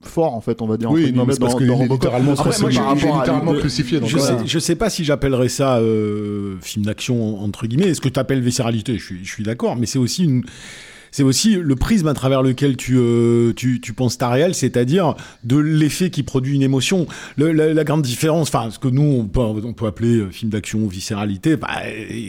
fort 0.02 0.35
en 0.35 0.40
fait, 0.40 0.62
on 0.62 0.66
va 0.66 0.77
dire. 0.77 0.90
Oui, 0.90 1.12
non, 1.12 1.24
mais 1.27 1.35
parce 1.39 1.55
dans- 1.55 1.60
dans 1.66 1.74
Robocop. 1.77 2.02
littéralement, 2.05 2.32
Après, 2.32 2.59
moi, 2.60 2.70
j'ai 2.70 2.81
littéralement 2.81 3.52
de- 3.52 3.59
crucifié. 3.59 4.01
donc 4.01 4.09
Je 4.09 4.18
voilà. 4.18 4.39
sais, 4.39 4.47
je 4.47 4.59
sais 4.59 4.77
pas 4.77 4.90
si 4.90 5.05
j'appellerais 5.05 5.48
ça 5.48 5.78
euh, 5.78 6.56
film 6.60 6.85
d'action 6.85 7.43
entre 7.43 7.66
guillemets. 7.66 7.89
Est-ce 7.89 8.01
que 8.01 8.09
tu 8.09 8.20
appelles 8.20 8.40
viscéralité 8.40 8.98
Je 8.98 9.05
suis, 9.05 9.24
je 9.24 9.31
suis 9.31 9.43
d'accord, 9.44 9.77
mais 9.77 9.86
c'est 9.86 9.98
aussi 9.98 10.24
une, 10.24 10.44
c'est 11.16 11.22
aussi 11.22 11.55
le 11.56 11.76
prisme 11.76 12.09
à 12.09 12.12
travers 12.12 12.43
lequel 12.43 12.76
tu, 12.76 12.98
euh, 12.98 13.55
tu, 13.56 13.80
tu 13.80 13.94
penses 13.94 14.18
ta 14.18 14.28
réelle, 14.28 14.55
c'est-à-dire 14.55 15.14
de 15.44 15.56
l'effet 15.56 16.10
qui 16.10 16.22
produit 16.22 16.55
une 16.56 16.60
émotion. 16.62 17.06
Le- 17.38 17.52
la, 17.52 17.72
la 17.72 17.84
grande 17.84 18.02
différence, 18.02 18.48
enfin, 18.55 18.68
ce 18.70 18.78
que 18.78 18.88
nous 18.88 19.02
on 19.20 19.24
peut, 19.24 19.40
on 19.40 19.72
peut 19.72 19.86
appeler 19.86 20.16
euh, 20.18 20.28
film 20.30 20.51
d'action, 20.51 20.86
viscéralité, 20.86 21.56
bah, 21.56 21.68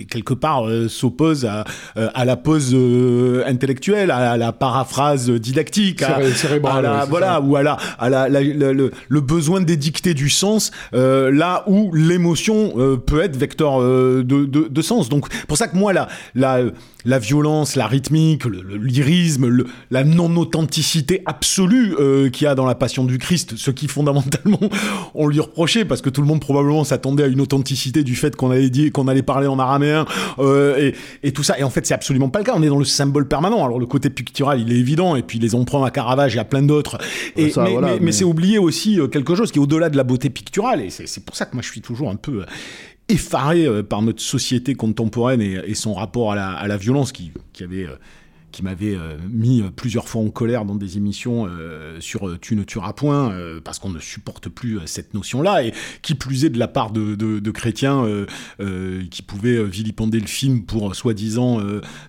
quelque 0.10 0.34
part 0.34 0.70
euh, 0.70 0.88
s'oppose 0.88 1.44
à, 1.44 1.66
euh, 1.98 2.08
à 2.14 2.24
la 2.24 2.38
pose 2.38 2.72
euh, 2.74 3.44
intellectuelle, 3.46 4.10
à, 4.10 4.38
la 4.38 4.54
paraphrase 4.54 5.30
didactique, 5.32 6.02
à, 6.02 6.20
Céré- 6.22 6.32
cérébral, 6.32 6.86
à 6.86 7.00
la- 7.00 7.06
voilà, 7.06 7.28
ça. 7.34 7.42
ou 7.42 7.58
à 7.58 7.64
la, 7.64 7.78
à 8.00 8.10
la, 8.10 8.30
le, 8.30 8.92
le 9.10 9.22
besoin 9.22 9.60
d'édicter 9.60 10.14
du 10.14 10.30
sens, 10.30 10.72
euh, 10.94 11.30
là 11.30 11.66
où 11.68 11.94
l'émotion 11.94 12.72
euh, 12.78 12.96
peut 12.96 13.20
être 13.22 13.36
vecteur 13.36 13.82
euh, 13.82 14.24
de, 14.24 14.46
de, 14.46 14.70
de 14.70 14.82
sens. 14.82 15.10
Donc, 15.10 15.28
pour 15.48 15.58
ça 15.58 15.68
que 15.68 15.76
moi, 15.76 15.92
la, 15.92 16.08
la, 16.36 16.62
la 17.08 17.20
violence, 17.20 17.76
la 17.76 17.88
rythmique, 17.88 18.46
le, 18.46 18.62
le 18.62 18.78
lyrisme, 18.78 19.48
le- 19.48 19.66
la 19.92 20.04
non-authenticité 20.04 21.24
absolue 21.26 21.96
euh, 22.00 22.30
qu'il 22.30 22.46
y 22.46 22.48
a 22.48 22.54
dans 22.56 22.66
la 22.66 22.76
Passion 22.76 23.04
du 23.06 23.18
Christ, 23.18 23.56
ce 23.58 23.72
qui 23.72 23.88
fondamentalement 23.88 24.60
on 25.16 25.28
lui 25.28 25.40
reprochait 25.40 25.86
parce 25.86 26.02
que 26.02 26.10
tout 26.10 26.22
le 26.22 26.28
monde 26.28 26.42
probablement 26.42 26.84
s'attendait 26.84 27.24
à 27.24 27.28
une 27.28 27.42
authenticité 27.42 28.04
du 28.04 28.16
fait 28.16 28.36
qu'on 28.36 28.52
allait 28.52 28.70
dire 28.70 28.92
qu'on 28.92 29.08
allait 29.08 29.24
parler 29.24 29.48
en 29.48 29.58
araméen 29.60 30.06
euh, 30.40 30.78
et, 30.78 30.96
et 31.28 31.32
tout 31.32 31.44
ça. 31.44 31.58
Et 31.58 31.64
en 31.64 31.70
fait, 31.70 31.86
c'est 31.88 31.94
absolument 31.94 32.30
pas 32.30 32.40
le 32.40 32.46
cas. 32.46 32.54
On 32.56 32.62
est 32.64 32.68
dans 32.68 32.80
le 32.80 32.86
symbole 32.86 33.28
permanent. 33.28 33.64
Alors 33.66 33.80
le 33.80 33.86
côté 33.86 34.10
pictural, 34.10 34.60
il 34.62 34.72
est 34.72 34.78
évident. 34.78 35.16
Et 35.16 35.24
puis 35.24 35.40
les 35.40 35.56
emprunts 35.56 35.84
à 35.86 35.92
Caravage, 35.92 36.36
y 36.36 36.40
a 36.40 36.46
plein 36.46 36.62
d'autres. 36.62 36.98
Et 37.36 37.50
ça, 37.50 37.64
mais, 37.64 37.72
voilà, 37.72 37.88
mais- 37.88 37.94
mais 37.96 38.06
mais- 38.08 38.12
c'est 38.12 38.24
oublier 38.26 38.60
aussi 38.60 39.00
euh, 39.00 39.08
quelque 39.08 39.36
chose 39.36 39.52
qui 39.52 39.60
est 39.60 39.62
au-delà 39.62 39.90
de 39.90 39.98
la 39.98 40.04
beauté 40.04 40.30
picturale. 40.30 40.82
Et 40.82 40.90
c'est 40.90 41.08
c'est 41.08 41.24
pour 41.24 41.36
ça 41.36 41.46
que 41.46 41.54
moi 41.56 41.62
je 41.64 41.70
suis 41.72 41.82
toujours 41.82 42.10
un 42.10 42.16
peu 42.16 42.42
euh, 42.42 42.46
effaré 43.10 43.66
euh, 43.66 43.84
par 43.84 44.02
notre 44.02 44.22
société 44.22 44.76
contemporaine 44.76 45.42
et, 45.42 45.76
son 45.76 45.94
rapport 45.94 46.32
à 46.32 46.36
la, 46.36 46.52
à 46.52 46.68
la 46.68 46.78
violence 46.78 47.12
qui, 47.12 47.32
qui 47.54 47.64
avait 47.64 47.86
euh, 47.86 47.96
qui 48.58 48.64
m'avait 48.64 48.96
euh, 48.96 49.18
mis 49.32 49.62
euh, 49.62 49.66
plusieurs 49.70 50.10
fois 50.10 50.20
en 50.24 50.30
colère 50.32 50.66
dans 50.66 50.74
des 50.74 50.98
émissions 50.98 51.46
euh, 51.48 51.98
sur 52.00 52.40
Tu 52.40 52.56
ne 52.56 52.64
tueras 52.64 52.94
point, 52.94 53.32
parce 53.64 53.78
qu'on 53.78 53.92
ne 53.92 54.00
supporte 54.00 54.50
plus 54.50 54.80
cette 54.88 55.14
notion-là, 55.14 55.64
et 55.64 55.74
qui 56.02 56.16
plus 56.16 56.44
est 56.46 56.50
de 56.50 56.58
la 56.58 56.68
part 56.68 56.90
de, 56.92 57.14
de- 57.14 57.38
de 57.40 57.52
chrétiens 57.52 58.04
qui 59.12 59.22
pouvaient 59.22 59.64
vilipender 59.64 60.20
le 60.20 60.26
film 60.28 60.64
pour 60.64 60.96
soi-disant 60.96 61.60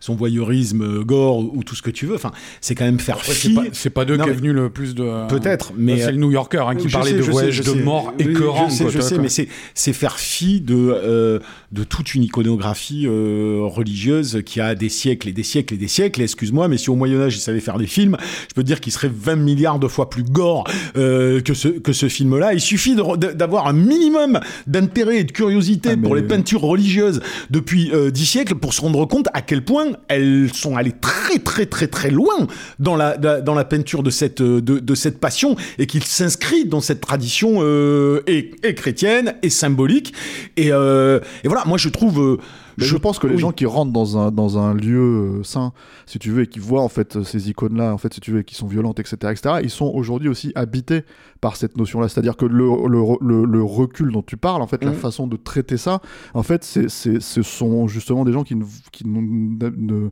son 0.00 0.14
voyeurisme 0.14 1.02
gore 1.04 1.38
ou, 1.40 1.50
ou 1.58 1.64
tout 1.64 1.74
ce 1.74 1.82
que 1.82 1.90
tu 1.90 2.06
veux. 2.06 2.14
Enfin, 2.14 2.32
c'est 2.62 2.74
quand 2.74 2.84
même 2.86 2.98
faire 3.00 3.20
fi. 3.20 3.56
c'est 3.72 3.90
pas, 3.90 4.00
pas 4.00 4.04
d'eux 4.06 4.16
Non, 4.16 4.24
qui 4.24 4.30
est 4.30 4.32
mais- 4.32 4.38
venu 4.38 4.52
le 4.52 4.70
plus 4.70 4.94
de. 4.94 5.26
Peut-être, 5.28 5.72
mais 5.76 6.00
c'est 6.00 6.12
le 6.12 6.18
New 6.18 6.30
Yorker 6.30 6.64
hein, 6.66 6.76
qui 6.76 6.88
parlait 6.88 7.10
sais, 7.10 7.16
de 7.18 7.22
voyage 7.22 7.58
de 7.58 7.62
sais. 7.64 7.82
mort 7.82 8.14
Oui, 8.18 8.24
écœurant. 8.30 8.68
Je 8.70 8.74
sais, 8.74 8.84
quoi, 8.84 8.92
je 8.92 8.98
tu 8.98 9.04
sais, 9.04 9.14
vois, 9.14 9.22
mais 9.24 9.48
c'est 9.74 9.92
faire 9.92 10.18
fi 10.18 10.60
de 10.60 11.40
de 11.72 11.84
toute 11.84 12.14
une 12.14 12.22
iconographie 12.22 13.06
religieuse 13.06 14.42
qui 14.44 14.60
a 14.60 14.74
des 14.74 14.88
siècles 14.88 15.28
et 15.28 15.32
des 15.32 15.42
siècles 15.42 15.74
et 15.74 15.78
des 15.78 15.88
siècles. 15.88 16.22
Et 16.22 16.26
Excuse-moi, 16.38 16.68
mais 16.68 16.78
si 16.78 16.88
au 16.88 16.94
Moyen 16.94 17.20
Âge 17.20 17.36
ils 17.36 17.40
savaient 17.40 17.58
faire 17.58 17.78
des 17.78 17.88
films, 17.88 18.16
je 18.48 18.54
peux 18.54 18.62
te 18.62 18.66
dire 18.68 18.78
qu'ils 18.78 18.92
seraient 18.92 19.10
20 19.12 19.34
milliards 19.34 19.80
de 19.80 19.88
fois 19.88 20.08
plus 20.08 20.22
gore 20.22 20.62
euh, 20.96 21.40
que 21.40 21.52
ce 21.52 21.66
que 21.66 21.92
ce 21.92 22.08
film-là. 22.08 22.54
Il 22.54 22.60
suffit 22.60 22.94
d'avoir 22.94 23.66
un 23.66 23.72
minimum 23.72 24.38
d'intérêt 24.68 25.16
et 25.18 25.24
de 25.24 25.32
curiosité 25.32 25.90
Ah, 25.94 25.96
pour 26.00 26.14
les 26.14 26.22
peintures 26.22 26.60
religieuses 26.60 27.20
depuis 27.50 27.90
euh, 27.92 28.12
10 28.12 28.24
siècles 28.24 28.54
pour 28.54 28.72
se 28.72 28.80
rendre 28.82 29.04
compte 29.04 29.26
à 29.34 29.42
quel 29.42 29.64
point 29.64 29.86
elles 30.06 30.50
sont 30.54 30.76
allées 30.76 30.94
très 31.00 31.40
très 31.40 31.66
très 31.66 31.88
très 31.88 32.10
loin 32.12 32.46
dans 32.78 32.94
la 32.94 33.16
da- 33.16 33.40
dans 33.40 33.54
la 33.56 33.64
peinture 33.64 34.04
de 34.04 34.10
cette 34.10 34.40
euh, 34.40 34.60
de, 34.60 34.78
de 34.78 34.94
cette 34.94 35.18
passion 35.18 35.56
et 35.80 35.86
qu'il 35.88 36.04
s'inscrit 36.04 36.66
dans 36.66 36.80
cette 36.80 37.00
tradition 37.00 37.56
euh, 37.62 38.20
et, 38.28 38.52
et 38.62 38.74
chrétienne 38.76 39.34
et 39.42 39.50
symbolique 39.50 40.12
et, 40.56 40.68
et 40.68 41.48
voilà 41.48 41.64
moi 41.66 41.78
je 41.78 41.88
trouve 41.88 42.38
Mais 42.78 42.84
je, 42.84 42.96
pense 42.96 43.18
que 43.18 43.26
les 43.26 43.34
oui. 43.34 43.40
gens 43.40 43.52
qui 43.52 43.66
rentrent 43.66 43.92
dans 43.92 44.16
un, 44.18 44.30
dans 44.30 44.58
un 44.58 44.72
lieu 44.74 44.98
euh, 45.38 45.42
saint, 45.42 45.72
si 46.06 46.18
tu 46.18 46.30
veux, 46.30 46.42
et 46.42 46.46
qui 46.46 46.58
voient 46.58 46.82
en 46.82 46.88
fait 46.88 47.22
ces 47.24 47.50
icônes-là, 47.50 47.92
en 47.92 47.98
fait, 47.98 48.14
si 48.14 48.20
tu 48.20 48.30
veux, 48.32 48.40
et 48.40 48.44
qui 48.44 48.54
sont 48.54 48.66
violentes, 48.66 48.98
etc., 49.00 49.16
etc., 49.30 49.56
ils 49.62 49.70
sont 49.70 49.90
aujourd'hui 49.94 50.28
aussi 50.28 50.52
habités 50.54 51.02
par 51.40 51.56
cette 51.56 51.76
notion-là. 51.76 52.08
C'est-à-dire 52.08 52.36
que 52.36 52.46
le, 52.46 52.68
le, 52.88 53.02
le, 53.20 53.44
le 53.44 53.62
recul 53.62 54.12
dont 54.12 54.22
tu 54.22 54.36
parles, 54.36 54.62
en 54.62 54.66
fait, 54.66 54.82
la 54.84 54.90
Mhm. 54.92 54.96
façon 54.96 55.26
de 55.26 55.36
traiter 55.36 55.76
ça, 55.76 56.00
en 56.34 56.42
fait, 56.42 56.64
c'est, 56.64 56.88
c'est, 56.88 57.20
ce 57.20 57.42
sont 57.42 57.86
justement 57.88 58.24
des 58.24 58.32
gens 58.32 58.44
qui 58.44 58.54
ne, 58.56 58.64
qui 58.92 59.06
ne, 59.06 59.20
ne 59.68 60.10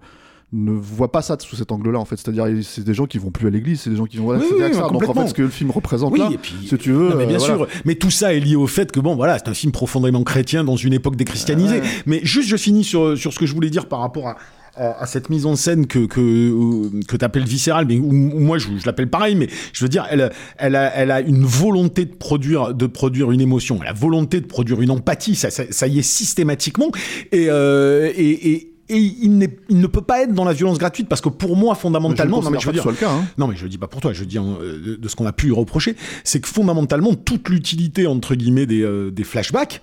ne 0.52 0.70
voient 0.70 1.10
pas 1.10 1.22
ça 1.22 1.36
sous 1.40 1.56
cet 1.56 1.72
angle-là 1.72 1.98
en 1.98 2.04
fait 2.04 2.16
c'est-à-dire 2.16 2.46
c'est 2.62 2.84
des 2.84 2.94
gens 2.94 3.06
qui 3.06 3.18
vont 3.18 3.30
plus 3.32 3.48
à 3.48 3.50
l'église 3.50 3.80
c'est 3.80 3.90
des 3.90 3.96
gens 3.96 4.06
qui 4.06 4.18
vont 4.18 4.24
voilà, 4.26 4.40
Oui, 4.42 4.46
oui, 4.52 4.74
ça. 4.74 4.88
donc 4.88 5.08
en 5.08 5.12
fait 5.14 5.26
ce 5.28 5.34
que 5.34 5.42
le 5.42 5.48
film 5.48 5.72
représente 5.72 6.12
oui 6.12 6.20
là 6.20 6.30
et 6.32 6.38
puis 6.38 6.54
si 6.68 6.78
tu 6.78 6.92
veux 6.92 7.10
Non, 7.10 7.16
mais 7.16 7.26
bien 7.26 7.36
euh, 7.36 7.38
voilà. 7.38 7.56
sûr, 7.56 7.66
mais 7.84 7.96
tout 7.96 8.10
ça 8.12 8.32
est 8.32 8.38
lié 8.40 8.54
au 8.54 8.68
fait 8.68 8.92
que 8.92 9.00
bon, 9.00 9.16
voilà, 9.16 9.38
c'est 9.38 9.48
un 9.48 9.54
film 9.54 9.72
profondément 9.72 10.22
chrétien 10.22 10.62
dans 10.62 10.76
une 10.76 10.92
époque 10.92 11.16
déchristianisée. 11.16 11.80
Ouais. 11.80 11.86
Mais 12.06 12.20
juste, 12.22 12.48
je 12.48 12.56
finis 12.56 12.84
sur 12.84 13.18
sur 13.18 13.32
ce 13.32 13.38
que 13.40 13.46
je 13.46 13.54
voulais 13.54 13.70
dire 13.70 13.86
par 13.88 13.98
rapport 14.00 14.28
à 14.28 14.36
à 14.78 15.06
cette 15.06 15.30
mise 15.30 15.46
en 15.46 15.56
scène 15.56 15.86
que 15.86 16.06
que 16.06 16.20
euh, 16.20 17.00
que 17.08 17.16
t'appelles 17.16 17.46
viscérale, 17.46 17.86
mais 17.88 17.98
où 17.98 18.12
moi 18.12 18.58
je, 18.58 18.68
je 18.78 18.84
l'appelle 18.86 19.08
pareil, 19.08 19.34
mais 19.34 19.48
je 19.72 19.82
veux 19.84 19.88
dire, 19.88 20.06
elle 20.10 20.30
elle 20.58 20.76
a 20.76 20.94
elle 20.94 21.10
a 21.10 21.20
une 21.22 21.44
volonté 21.44 22.04
de 22.04 22.14
produire 22.14 22.74
de 22.74 22.86
produire 22.86 23.32
une 23.32 23.40
émotion, 23.40 23.80
la 23.82 23.94
volonté 23.94 24.40
de 24.40 24.46
produire 24.46 24.80
une 24.82 24.90
empathie, 24.90 25.34
ça 25.34 25.50
ça, 25.50 25.64
ça 25.70 25.86
y 25.88 25.98
est 25.98 26.02
systématiquement, 26.02 26.90
et 27.32 27.46
euh, 27.48 28.12
et, 28.14 28.50
et 28.52 28.72
et 28.88 28.98
il, 28.98 29.48
il 29.68 29.80
ne 29.80 29.86
peut 29.86 30.02
pas 30.02 30.22
être 30.22 30.32
dans 30.32 30.44
la 30.44 30.52
violence 30.52 30.78
gratuite 30.78 31.08
parce 31.08 31.20
que 31.20 31.28
pour 31.28 31.56
moi 31.56 31.74
fondamentalement, 31.74 32.40
je 32.40 32.46
non 32.46 32.50
mais 32.50 32.60
je 32.60 32.66
veux 32.66 32.72
dire, 32.72 32.82
soit 32.82 32.92
le 32.92 32.98
cas 32.98 33.10
hein. 33.10 33.24
non, 33.38 33.46
mais 33.48 33.56
je 33.56 33.64
le 33.64 33.68
dis 33.68 33.78
pas 33.78 33.88
pour 33.88 34.00
toi, 34.00 34.12
je 34.12 34.24
dis 34.24 34.38
euh, 34.38 34.78
de, 34.84 34.96
de 34.96 35.08
ce 35.08 35.16
qu'on 35.16 35.26
a 35.26 35.32
pu 35.32 35.46
lui 35.46 35.54
reprocher, 35.54 35.96
c'est 36.24 36.40
que 36.40 36.48
fondamentalement, 36.48 37.14
toute 37.14 37.48
l'utilité, 37.48 38.06
entre 38.06 38.34
guillemets, 38.34 38.66
des, 38.66 38.82
euh, 38.82 39.10
des 39.10 39.24
flashbacks, 39.24 39.82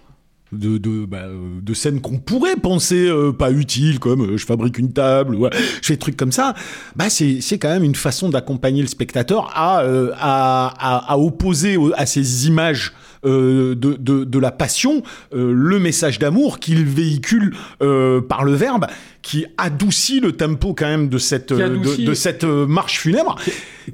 de, 0.57 0.77
de, 0.77 1.05
bah, 1.05 1.23
euh, 1.25 1.59
de 1.61 1.73
scènes 1.73 2.01
qu'on 2.01 2.17
pourrait 2.19 2.55
penser 2.55 3.07
euh, 3.07 3.31
pas 3.31 3.51
utiles, 3.51 3.99
comme 3.99 4.21
euh, 4.21 4.37
je 4.37 4.45
fabrique 4.45 4.77
une 4.77 4.93
table, 4.93 5.35
ou, 5.35 5.45
euh, 5.45 5.49
je 5.81 5.87
fais 5.87 5.93
des 5.93 5.99
trucs 5.99 6.17
comme 6.17 6.31
ça, 6.31 6.53
bah 6.95 7.09
c'est 7.09 7.39
c'est 7.41 7.57
quand 7.57 7.69
même 7.69 7.83
une 7.83 7.95
façon 7.95 8.29
d'accompagner 8.29 8.81
le 8.81 8.87
spectateur 8.87 9.51
à, 9.55 9.81
euh, 9.81 10.11
à, 10.19 10.73
à, 10.79 11.13
à 11.13 11.17
opposer 11.17 11.77
au- 11.77 11.93
à 11.95 12.05
ces 12.05 12.47
images 12.47 12.93
euh, 13.25 13.73
de, 13.75 13.93
de, 13.93 14.25
de 14.25 14.39
la 14.39 14.51
passion, 14.51 15.01
euh, 15.33 15.53
le 15.55 15.79
message 15.79 16.19
d'amour 16.19 16.59
qu'il 16.59 16.83
véhicule 16.85 17.55
euh, 17.81 18.19
par 18.21 18.43
le 18.43 18.53
verbe, 18.53 18.87
qui 19.21 19.45
adoucit 19.57 20.19
le 20.19 20.33
tempo 20.33 20.73
quand 20.73 20.87
même 20.87 21.07
de 21.07 21.17
cette, 21.17 21.53
de, 21.53 22.05
de 22.05 22.13
cette 22.13 22.43
marche 22.43 22.99
funèbre. 22.99 23.37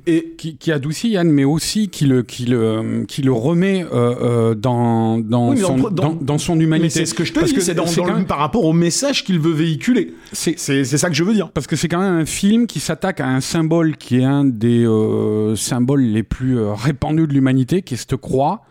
Et 0.06 0.36
qui, 0.38 0.58
qui 0.58 0.72
adoucit 0.72 1.10
Yann, 1.10 1.30
mais 1.32 1.44
aussi 1.46 1.90
qui 1.90 2.06
le, 2.06 2.22
qui 2.24 2.46
le, 2.46 3.06
qui 3.08 3.22
le 3.22 3.32
remet 3.32 3.84
euh, 3.84 3.88
euh, 4.22 4.56
dans, 4.56 5.18
dans, 5.18 5.50
Oui, 5.52 5.58
son, 5.60 5.78
dans- 5.78 5.90
dans, 5.90 6.14
dans 6.16 6.38
son 6.38 6.60
humanité. 6.60 6.90
c'est 6.90 7.06
ce 7.06 7.14
que 7.16 7.24
je 7.24 7.32
te 7.34 7.40
Parce 7.40 7.52
dis, 7.52 7.56
que 7.56 7.62
c'est 7.62 7.74
dans, 7.74 7.86
quand 7.86 8.06
même- 8.14 8.26
par 8.26 8.38
rapport 8.38 8.66
au 8.66 8.74
message 8.74 9.24
qu'il 9.24 9.40
veut 9.40 9.52
véhiculer. 9.54 10.14
c'est- 10.32 10.60
C'est 10.60 10.84
c'est 10.84 10.98
ça 10.98 11.10
que 11.10 11.16
je 11.16 11.24
veux 11.24 11.34
dire. 11.34 11.50
Parce 11.52 11.66
que 11.68 11.76
c'est 11.76 11.88
quand 11.88 12.00
même 12.02 12.20
un 12.22 12.26
film 12.26 12.68
qui 12.68 12.80
s'attaque 12.80 13.20
à 13.20 13.28
un 13.28 13.42
symbole 13.42 13.98
qui 13.98 14.20
est 14.20 14.24
un 14.24 14.46
des 14.46 14.86
euh, 14.86 15.56
symboles 15.56 16.02
les 16.04 16.24
plus 16.24 16.60
répandus 16.60 17.28
de 17.28 17.34
l'humanité, 17.34 17.82
qui 17.82 17.96
est 17.96 17.98
cette 17.98 18.16
croix 18.18 18.62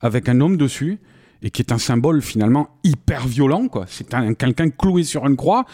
avec 0.00 0.28
un 0.28 0.40
homme 0.40 0.56
dessus 0.56 0.98
et 1.42 1.50
qui 1.50 1.62
est 1.62 1.72
un 1.72 1.78
symbole 1.78 2.20
finalement 2.22 2.68
hyper 2.84 3.26
violent 3.26 3.68
quoi 3.68 3.84
c'est 3.88 4.12
un 4.14 4.34
quelqu'un 4.34 4.70
cloué 4.70 5.04
sur 5.04 5.26
une 5.26 5.36
croix 5.36 5.64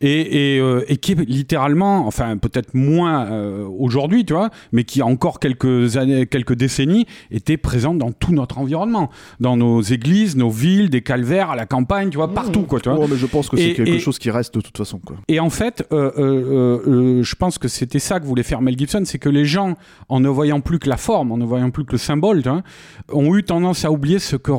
et, 0.00 0.56
et, 0.56 0.60
euh, 0.60 0.84
et 0.88 0.96
qui 0.96 1.12
est 1.12 1.28
littéralement 1.28 2.06
enfin 2.06 2.36
peut-être 2.36 2.74
moins 2.74 3.26
euh, 3.30 3.66
aujourd'hui 3.78 4.24
tu 4.24 4.32
vois 4.32 4.50
mais 4.72 4.84
qui 4.84 5.00
encore 5.02 5.38
quelques 5.38 5.96
années 5.96 6.26
quelques 6.26 6.54
décennies 6.54 7.06
était 7.30 7.56
présent 7.56 7.94
dans 7.94 8.10
tout 8.12 8.32
notre 8.32 8.58
environnement 8.58 9.10
dans 9.40 9.56
nos 9.56 9.80
églises 9.80 10.36
nos 10.36 10.50
villes 10.50 10.90
des 10.90 11.02
calvaires 11.02 11.50
à 11.50 11.56
la 11.56 11.66
campagne 11.66 12.10
tu 12.10 12.16
vois 12.16 12.32
partout 12.32 12.62
quoi 12.62 12.80
tu 12.80 12.88
vois 12.88 12.98
Ouais, 12.98 13.06
mais 13.10 13.16
je 13.16 13.26
pense 13.26 13.48
que 13.48 13.56
c'est 13.56 13.74
quelque 13.74 13.88
et- 13.90 13.98
chose 14.00 14.18
qui 14.18 14.30
reste 14.30 14.54
de 14.54 14.60
toute 14.60 14.76
façon. 14.76 14.98
Quoi. 14.98 15.16
et 15.28 15.40
en 15.40 15.50
fait, 15.50 15.86
euh, 15.92 16.10
euh, 16.16 16.22
euh, 16.22 16.80
euh, 17.18 17.22
je 17.22 17.34
pense 17.34 17.58
que 17.58 17.68
c'était 17.68 17.98
ça 17.98 18.20
que 18.20 18.26
voulait 18.26 18.42
faire 18.42 18.60
Mel 18.60 18.78
Gibson, 18.78 19.02
c'est 19.04 19.18
que 19.18 19.28
les 19.28 19.44
gens, 19.44 19.76
en 20.08 20.20
ne 20.20 20.28
voyant 20.28 20.60
plus 20.60 20.78
que 20.78 20.88
la 20.88 20.96
forme, 20.96 21.32
en 21.32 21.36
ne 21.38 21.44
voyant 21.44 21.70
plus 21.70 21.84
que 21.84 21.92
le 21.92 21.98
symbole, 21.98 22.42
tu 22.42 22.48
vois, 22.48 22.62
ont 23.12 23.34
eu 23.36 23.42
tendance 23.44 23.84
à 23.84 23.90
oublier 23.90 24.18
ce 24.18 24.36
que 24.36 24.50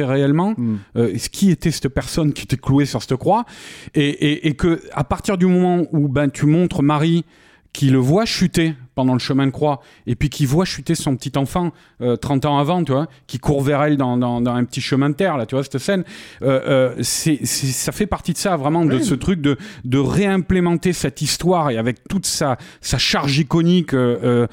réellement, 0.00 0.54
Mm. 0.56 0.76
euh, 0.96 1.18
ce 1.18 1.28
qui 1.28 1.50
était 1.50 1.70
cette 1.70 1.88
personne 1.88 2.32
qui 2.32 2.44
était 2.44 2.56
clouée 2.56 2.86
sur 2.86 3.02
cette 3.02 3.16
croix, 3.16 3.44
et, 3.94 4.08
et, 4.08 4.48
et 4.48 4.54
que 4.54 4.80
à 4.92 5.04
partir 5.04 5.36
du 5.36 5.44
moment 5.46 5.82
où 5.92 6.08
ben 6.08 6.30
tu 6.30 6.46
montres 6.46 6.82
Marie 6.82 7.24
qui 7.74 7.88
le 7.88 7.96
voit 7.98 8.26
chuter 8.26 8.74
pendant 8.94 9.14
le 9.14 9.18
chemin 9.18 9.46
de 9.46 9.50
croix, 9.50 9.80
et 10.06 10.14
puis 10.14 10.28
qui 10.28 10.44
voit 10.44 10.66
chuter 10.66 10.94
son 10.94 11.16
petit 11.16 11.32
enfant 11.38 11.72
euh, 12.02 12.16
30 12.16 12.44
ans 12.44 12.58
avant, 12.58 12.84
tu 12.84 12.92
vois, 12.92 13.06
qui 13.26 13.38
court 13.38 13.62
vers 13.62 13.82
elle 13.82 13.96
dans, 13.96 14.18
dans, 14.18 14.42
dans 14.42 14.52
un 14.52 14.64
petit 14.64 14.82
chemin 14.82 15.08
de 15.08 15.14
terre, 15.14 15.38
là, 15.38 15.46
tu 15.46 15.54
vois, 15.54 15.64
cette 15.64 15.78
scène, 15.78 16.04
euh, 16.42 16.92
euh, 16.98 17.02
ça 17.02 17.92
fait 17.92 18.06
partie 18.06 18.34
de 18.34 18.38
ça, 18.38 18.58
vraiment, 18.58 18.84
de 18.84 18.98
ce 18.98 19.14
truc 19.14 19.40
de, 19.40 19.56
de 19.86 19.98
réimplémenter 19.98 20.92
cette 20.92 21.22
histoire, 21.22 21.70
et 21.70 21.78
avec 21.78 22.06
toute 22.06 22.26
sa, 22.26 22.58
sa 22.82 22.98
charge 22.98 23.38
iconique 23.38 23.94
euh, 23.94 24.18
euh, 24.22 24.46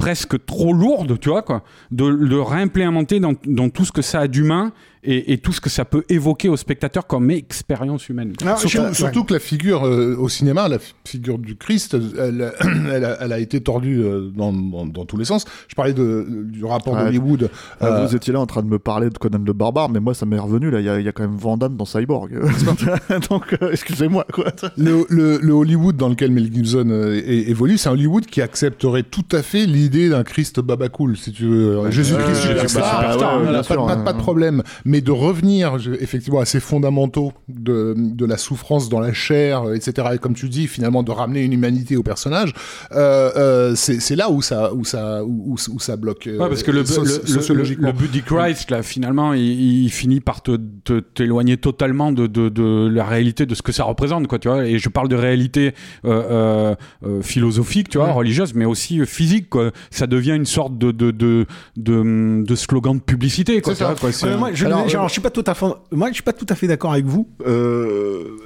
presque 0.00 0.44
trop 0.46 0.72
lourde, 0.72 1.20
tu 1.20 1.28
vois, 1.28 1.42
quoi, 1.42 1.62
de 1.90 2.06
le 2.06 2.40
réimplémenter 2.40 3.20
dans, 3.20 3.34
dans 3.46 3.68
tout 3.68 3.84
ce 3.84 3.92
que 3.92 4.00
ça 4.02 4.20
a 4.20 4.28
d'humain, 4.28 4.72
et, 5.02 5.32
et 5.32 5.38
tout 5.38 5.52
ce 5.52 5.60
que 5.60 5.70
ça 5.70 5.84
peut 5.84 6.04
évoquer 6.08 6.48
au 6.48 6.56
spectateur 6.56 7.06
comme 7.06 7.30
expérience 7.30 8.08
humaine. 8.08 8.32
Ah, 8.44 8.56
Surtout, 8.56 8.88
je- 8.90 8.94
surtout 8.96 9.24
que 9.24 9.32
la 9.32 9.38
figure 9.40 9.86
euh, 9.86 10.14
au 10.18 10.28
cinéma, 10.28 10.68
la 10.68 10.78
figure 11.06 11.38
du 11.38 11.56
Christ, 11.56 11.96
elle, 12.18 12.52
elle, 12.92 13.04
a, 13.04 13.16
elle 13.22 13.32
a 13.32 13.38
été 13.38 13.60
tordue 13.60 14.02
euh, 14.02 14.30
dans, 14.34 14.52
dans, 14.52 14.86
dans 14.86 15.04
tous 15.06 15.16
les 15.16 15.24
sens. 15.24 15.44
Je 15.68 15.74
parlais 15.74 15.92
de, 15.94 16.44
du 16.44 16.64
rapport 16.64 16.94
Ouais. 16.94 17.04
d'Hollywood. 17.04 17.50
Ah, 17.80 17.86
euh, 17.86 18.06
Vous 18.06 18.14
étiez 18.16 18.32
là 18.32 18.40
en 18.40 18.46
train 18.46 18.62
de 18.62 18.68
me 18.68 18.78
parler 18.78 19.08
de 19.10 19.16
Conan 19.18 19.40
le 19.44 19.52
barbare, 19.52 19.88
mais 19.88 20.00
moi 20.00 20.12
ça 20.14 20.26
m'est 20.26 20.38
revenu 20.38 20.70
là. 20.70 20.80
Il 20.80 20.86
y, 20.86 20.88
a- 20.88 20.98
il 21.00 21.04
y 21.04 21.08
a 21.08 21.12
quand 21.12 21.22
même 21.22 21.36
Van 21.36 21.56
Damme 21.56 21.76
dans 21.76 21.84
Cyborg. 21.84 22.30
Donc 23.30 23.56
euh, 23.62 23.70
excusez-moi 23.72 24.26
quoi. 24.32 24.46
le, 24.76 25.06
le, 25.08 25.38
le 25.40 25.52
Hollywood 25.52 25.96
dans 25.96 26.08
lequel 26.08 26.30
Mel 26.30 26.52
Gibson 26.52 26.88
euh, 26.90 27.14
é- 27.24 27.50
évolue, 27.50 27.78
c'est 27.78 27.88
un 27.88 27.92
Hollywood 27.92 28.26
qui 28.26 28.42
accepterait 28.42 29.02
tout 29.04 29.24
à 29.32 29.42
fait 29.42 29.66
l'idée 29.66 30.08
d'un 30.08 30.24
Christ 30.24 30.60
baba 30.60 30.88
cool, 30.88 31.16
si 31.16 31.32
tu 31.32 31.46
veux. 31.46 31.90
Jésus-Christ 31.90 32.46
ouais. 32.46 34.04
pas 34.04 34.12
de 34.12 34.18
problème. 34.18 34.62
Mais 34.90 35.00
de 35.00 35.12
revenir 35.12 35.78
je- 35.78 35.92
effectivement 35.92 36.40
à 36.40 36.44
ces 36.44 36.58
fondamentaux 36.60 37.32
de, 37.48 37.94
de 37.96 38.24
la 38.26 38.36
souffrance 38.36 38.88
dans 38.88 38.98
la 39.00 39.12
chair, 39.12 39.62
euh, 39.68 39.74
etc. 39.74 40.08
Et 40.14 40.18
comme 40.18 40.34
tu 40.34 40.48
dis, 40.48 40.66
finalement, 40.66 41.02
de 41.04 41.12
ramener 41.12 41.42
une 41.44 41.52
humanité 41.52 41.96
au 41.96 42.02
personnage, 42.02 42.52
euh, 42.92 43.30
euh, 43.36 43.74
c'est 43.76 44.00
c'est 44.00 44.16
là 44.16 44.30
où 44.30 44.42
ça, 44.42 44.74
où 44.74 44.84
ça, 44.84 45.24
où, 45.24 45.52
où- 45.54 45.72
où 45.74 45.78
ça 45.78 45.96
bloque. 45.96 46.26
euh, 46.26 46.38
Ouais, 46.38 46.48
parce 46.48 46.62
que 46.64 46.72
le, 46.72 46.84
so- 46.84 47.04
le, 47.04 47.54
le, 47.54 47.74
le 47.86 47.92
Buddy 47.92 48.22
Christ, 48.22 48.70
là, 48.72 48.82
finalement, 48.82 49.32
il, 49.32 49.84
il 49.84 49.90
finit 49.90 50.20
par 50.20 50.42
te 50.42 50.56
te- 50.84 50.98
t'éloigner 51.00 51.56
totalement 51.56 52.10
de, 52.10 52.26
de, 52.26 52.48
de 52.48 52.88
la 52.92 53.04
réalité 53.04 53.46
de 53.46 53.54
ce 53.54 53.62
que 53.62 53.72
ça 53.72 53.84
représente, 53.84 54.26
quoi, 54.26 54.38
tu 54.40 54.48
vois. 54.48 54.66
Et 54.66 54.78
je 54.78 54.88
parle 54.88 55.08
de 55.08 55.16
réalité 55.16 55.72
euh, 56.04 56.22
euh, 56.30 56.74
euh, 57.06 57.22
philosophique, 57.22 57.88
tu 57.90 57.98
vois, 57.98 58.10
religieuse, 58.12 58.54
mais 58.54 58.64
aussi 58.64 59.04
physique, 59.06 59.48
quoi. 59.50 59.70
Ça 59.90 60.06
devient 60.08 60.34
une 60.34 60.46
sorte 60.46 60.76
de, 60.78 60.90
de, 60.90 61.10
de, 61.12 61.46
de, 61.76 62.42
de 62.44 62.54
slogan 62.56 62.96
de 62.96 63.02
publicité, 63.02 63.60
quoi. 63.60 63.74
Vois, 63.74 63.88
ça. 63.88 63.94
quoi. 64.00 64.10
C'est 64.12 64.26
Ouais, 64.26 64.32
un- 64.32 64.36
moi, 64.36 64.50
je, 64.52 64.64
Alors, 64.66 64.79
genre, 64.88 65.04
euh, 65.04 65.08
je 65.08 65.12
suis 65.12 65.20
pas 65.20 65.30
tout 65.30 65.44
à 65.46 65.54
fait, 65.54 65.66
moi, 65.92 66.08
je 66.08 66.14
suis 66.14 66.22
pas 66.22 66.32
tout 66.32 66.46
à 66.48 66.54
fait 66.54 66.66
d'accord 66.66 66.92
avec 66.92 67.04
vous, 67.06 67.28
euh, 67.46 68.36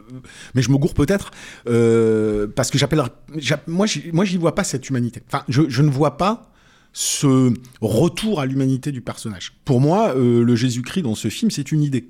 mais 0.54 0.62
je 0.62 0.70
me 0.70 0.76
gourre 0.76 0.94
peut-être 0.94 1.30
euh, 1.68 2.46
parce 2.46 2.70
que 2.70 2.78
j'appelle, 2.78 3.02
j'a- 3.36 3.60
moi, 3.66 3.86
moi, 4.12 4.24
j'y 4.24 4.36
vois 4.36 4.54
pas 4.54 4.64
cette 4.64 4.88
humanité. 4.88 5.22
Enfin, 5.28 5.44
je, 5.48 5.62
je 5.68 5.82
ne 5.82 5.90
vois 5.90 6.16
pas 6.16 6.50
ce 6.92 7.52
retour 7.80 8.40
à 8.40 8.46
l'humanité 8.46 8.92
du 8.92 9.00
personnage. 9.00 9.54
Pour 9.64 9.80
moi, 9.80 10.14
euh, 10.16 10.42
le 10.44 10.54
Jésus-Christ 10.56 11.02
dans 11.02 11.14
ce 11.16 11.28
film, 11.28 11.50
c'est 11.50 11.72
une 11.72 11.82
idée. 11.82 12.08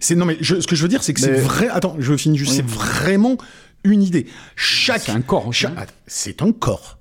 C'est 0.00 0.16
non 0.16 0.26
mais 0.26 0.36
je- 0.40 0.60
ce 0.60 0.66
que 0.66 0.76
je 0.76 0.82
veux 0.82 0.88
dire, 0.88 1.02
c'est 1.02 1.14
que 1.14 1.20
c'est 1.20 1.32
vrai. 1.40 1.68
Attends, 1.68 1.96
je 1.98 2.14
finis 2.16 2.36
juste. 2.36 2.50
Oui. 2.50 2.56
C'est 2.58 2.66
vraiment 2.68 3.38
une 3.84 4.02
idée. 4.02 4.26
Chaque 4.56 5.02
C'est 5.02 5.12
un 5.12 5.22
corps 5.22 5.52
cha- 5.54 5.72
C'est 6.06 6.42
un 6.42 6.52
corps. 6.52 6.98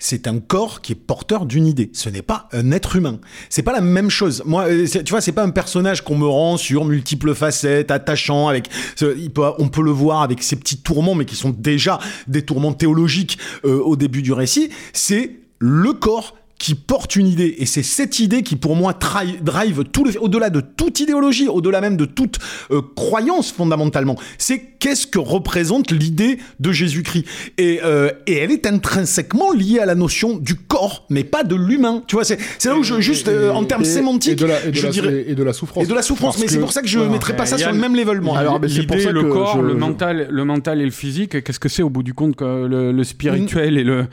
C'est 0.00 0.26
un 0.26 0.40
corps 0.40 0.80
qui 0.80 0.92
est 0.92 0.96
porteur 0.96 1.44
d'une 1.44 1.66
idée. 1.66 1.90
Ce 1.92 2.08
n'est 2.08 2.22
pas 2.22 2.48
un 2.52 2.72
être 2.72 2.96
humain. 2.96 3.20
C'est 3.50 3.62
pas 3.62 3.72
la 3.72 3.82
même 3.82 4.08
chose. 4.08 4.42
Moi, 4.46 4.64
euh, 4.64 4.86
tu 4.86 5.10
vois, 5.10 5.20
c'est 5.20 5.30
pas 5.30 5.44
un 5.44 5.50
personnage 5.50 6.02
qu'on 6.02 6.16
me 6.16 6.26
rend 6.26 6.56
sur 6.56 6.86
multiples 6.86 7.34
facettes, 7.34 7.90
attachant 7.90 8.48
avec. 8.48 8.70
on 9.02 9.68
peut 9.68 9.82
le 9.82 9.90
voir 9.90 10.22
avec 10.22 10.42
ses 10.42 10.56
petits 10.56 10.78
tourments, 10.78 11.14
mais 11.14 11.26
qui 11.26 11.36
sont 11.36 11.50
déjà 11.50 11.98
des 12.26 12.42
tourments 12.42 12.72
théologiques 12.72 13.38
euh, 13.66 13.78
au 13.78 13.94
début 13.94 14.22
du 14.22 14.32
récit. 14.32 14.70
C'est 14.94 15.36
le 15.58 15.92
corps 15.92 16.34
qui 16.60 16.74
porte 16.76 17.16
une 17.16 17.26
idée 17.26 17.56
et 17.58 17.66
c'est 17.66 17.82
cette 17.82 18.20
idée 18.20 18.42
qui 18.42 18.54
pour 18.54 18.76
moi 18.76 18.94
drive 19.42 19.82
tout 19.84 20.04
le 20.04 20.12
au-delà 20.20 20.50
de 20.50 20.60
toute 20.60 21.00
idéologie 21.00 21.48
au-delà 21.48 21.80
même 21.80 21.96
de 21.96 22.04
toute 22.04 22.38
euh, 22.70 22.82
croyance 22.94 23.50
fondamentalement 23.50 24.16
c'est 24.38 24.60
qu'est-ce 24.78 25.06
que 25.06 25.18
représente 25.18 25.90
l'idée 25.90 26.38
de 26.60 26.70
Jésus-Christ 26.70 27.24
et, 27.58 27.80
euh, 27.82 28.10
et 28.26 28.34
elle 28.36 28.50
est 28.52 28.66
intrinsèquement 28.66 29.52
liée 29.52 29.78
à 29.78 29.86
la 29.86 29.94
notion 29.94 30.36
du 30.36 30.54
corps 30.54 31.06
mais 31.08 31.24
pas 31.24 31.44
de 31.44 31.54
l'humain 31.56 32.02
tu 32.06 32.14
vois 32.16 32.24
c'est 32.24 32.38
c'est 32.58 32.68
là 32.68 32.76
où 32.76 32.82
je 32.82 33.00
juste 33.00 33.28
euh, 33.28 33.50
en 33.52 33.64
termes 33.64 33.82
Et- 33.82 33.86
sémantiques 33.86 34.32
et 34.32 34.36
de 34.36 34.44
la, 34.46 34.64
et 34.66 34.70
de 34.70 34.76
je 34.76 34.86
la- 34.86 34.92
dirais 34.92 35.24
et 35.28 35.34
de 35.34 35.42
la 35.42 35.52
souffrance. 35.54 35.84
et 35.84 35.86
de 35.86 35.94
la 35.94 36.02
souffrance 36.02 36.34
Parce 36.36 36.44
mais 36.44 36.52
c'est 36.52 36.60
pour 36.60 36.72
ça 36.72 36.82
que 36.82 36.88
je 36.88 36.98
Voilà. 36.98 37.12
mettrais 37.12 37.34
pas 37.36 37.46
ça 37.46 37.56
sur 37.56 37.72
le 37.72 37.78
même 37.78 37.96
level 37.96 38.20
moi 38.20 38.38
Alors, 38.38 38.60
c'est 38.68 38.86
pour 38.86 39.00
ça 39.00 39.10
le 39.12 39.22
que 39.22 39.28
corps, 39.28 39.56
je- 39.56 39.62
le 39.62 39.70
je- 39.72 39.78
mental, 39.78 40.28
le 40.30 40.44
mental 40.44 40.80
et 40.80 40.84
le 40.84 40.90
physique. 40.90 41.42
Qu'est-ce 41.42 41.58
que 41.58 41.68
c'est 41.70 41.82
au 41.82 41.88
bout 41.90 42.02
du 42.02 42.12
compte 42.12 42.36
que 42.36 42.66
le, 42.66 42.92
le 42.92 43.04
spirituel 43.04 43.78
et 43.78 43.84
le 43.84 44.04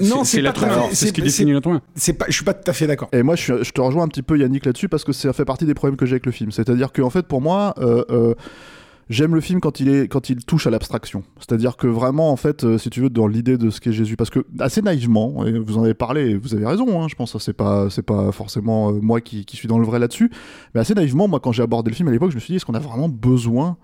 Non, 0.00 0.22
c'est 0.24 0.40
l'être 0.40 0.60
pas- 0.60 0.66
humain. 0.66 0.82
C'est 0.92 1.06
ce 1.08 1.12
qui 1.12 1.22
définit 1.22 1.52
l'être 1.52 1.66
humain. 1.68 1.82
C'est 1.96 2.12
pas 2.12 2.26
je 2.28 2.34
suis 2.34 2.44
pas 2.44 2.54
tout 2.54 2.70
à 2.70 2.74
fait 2.74 2.86
d'accord 2.86 3.08
Et 3.12 3.22
moi, 3.22 3.34
je, 3.36 3.54
te 3.54 3.80
rejoins 3.80 4.04
un 4.04 4.08
petit 4.08 4.22
peu, 4.22 4.38
Yannick, 4.38 4.66
là-dessus, 4.66 4.88
parce 4.88 5.04
que 5.04 5.12
ça 5.12 5.32
fait 5.32 5.44
partie 5.44 5.64
des 5.64 5.74
problèmes 5.74 5.96
que 5.96 6.06
j'ai 6.06 6.12
avec 6.12 6.26
le 6.26 6.32
film. 6.32 6.50
C'est-à-dire 6.50 6.92
que, 6.92 7.02
en 7.02 7.10
fait, 7.10 7.26
pour 7.26 7.40
moi, 7.40 7.74
euh, 7.78 8.04
euh, 8.10 8.34
j'aime 9.08 9.34
le 9.34 9.40
film 9.40 9.60
quand 9.60 9.80
il, 9.80 9.88
est, 9.88 10.08
quand 10.08 10.28
il 10.28 10.44
touche 10.44 10.66
à 10.66 10.70
l'abstraction. 10.70 11.24
C'est-à-dire 11.38 11.76
que 11.76 11.86
vraiment, 11.86 12.30
en 12.30 12.36
fait, 12.36 12.64
euh, 12.64 12.76
si 12.76 12.90
tu 12.90 13.00
veux, 13.00 13.10
dans 13.10 13.26
l'idée 13.26 13.56
de 13.56 13.70
ce 13.70 13.80
qu'est 13.80 13.92
Jésus, 13.92 14.16
parce 14.16 14.30
que 14.30 14.44
assez 14.60 14.82
naïvement, 14.82 15.46
et 15.46 15.58
vous 15.58 15.78
en 15.78 15.84
avez 15.84 15.94
parlé, 15.94 16.36
vous 16.36 16.54
avez 16.54 16.66
raison, 16.66 17.02
hein, 17.02 17.08
je 17.08 17.14
pense, 17.14 17.36
c'est 17.38 17.56
pas, 17.56 17.88
c'est 17.88 18.02
pas 18.04 18.30
forcément 18.30 18.92
moi 18.92 19.20
qui, 19.22 19.46
qui 19.46 19.56
suis 19.56 19.68
dans 19.68 19.78
le 19.78 19.86
vrai 19.86 19.98
là-dessus, 19.98 20.30
mais 20.74 20.80
assez 20.80 20.94
naïvement, 20.94 21.28
moi, 21.28 21.40
quand 21.40 21.52
j'ai 21.52 21.62
abordé 21.62 21.90
le 21.90 21.96
film 21.96 22.08
à 22.08 22.12
l'époque, 22.12 22.30
je 22.30 22.36
me 22.36 22.40
suis 22.40 22.52
dit, 22.52 22.56
est-ce 22.56 22.66
qu'on 22.66 22.74
a 22.74 22.78
vraiment 22.78 23.08
besoin 23.08 23.78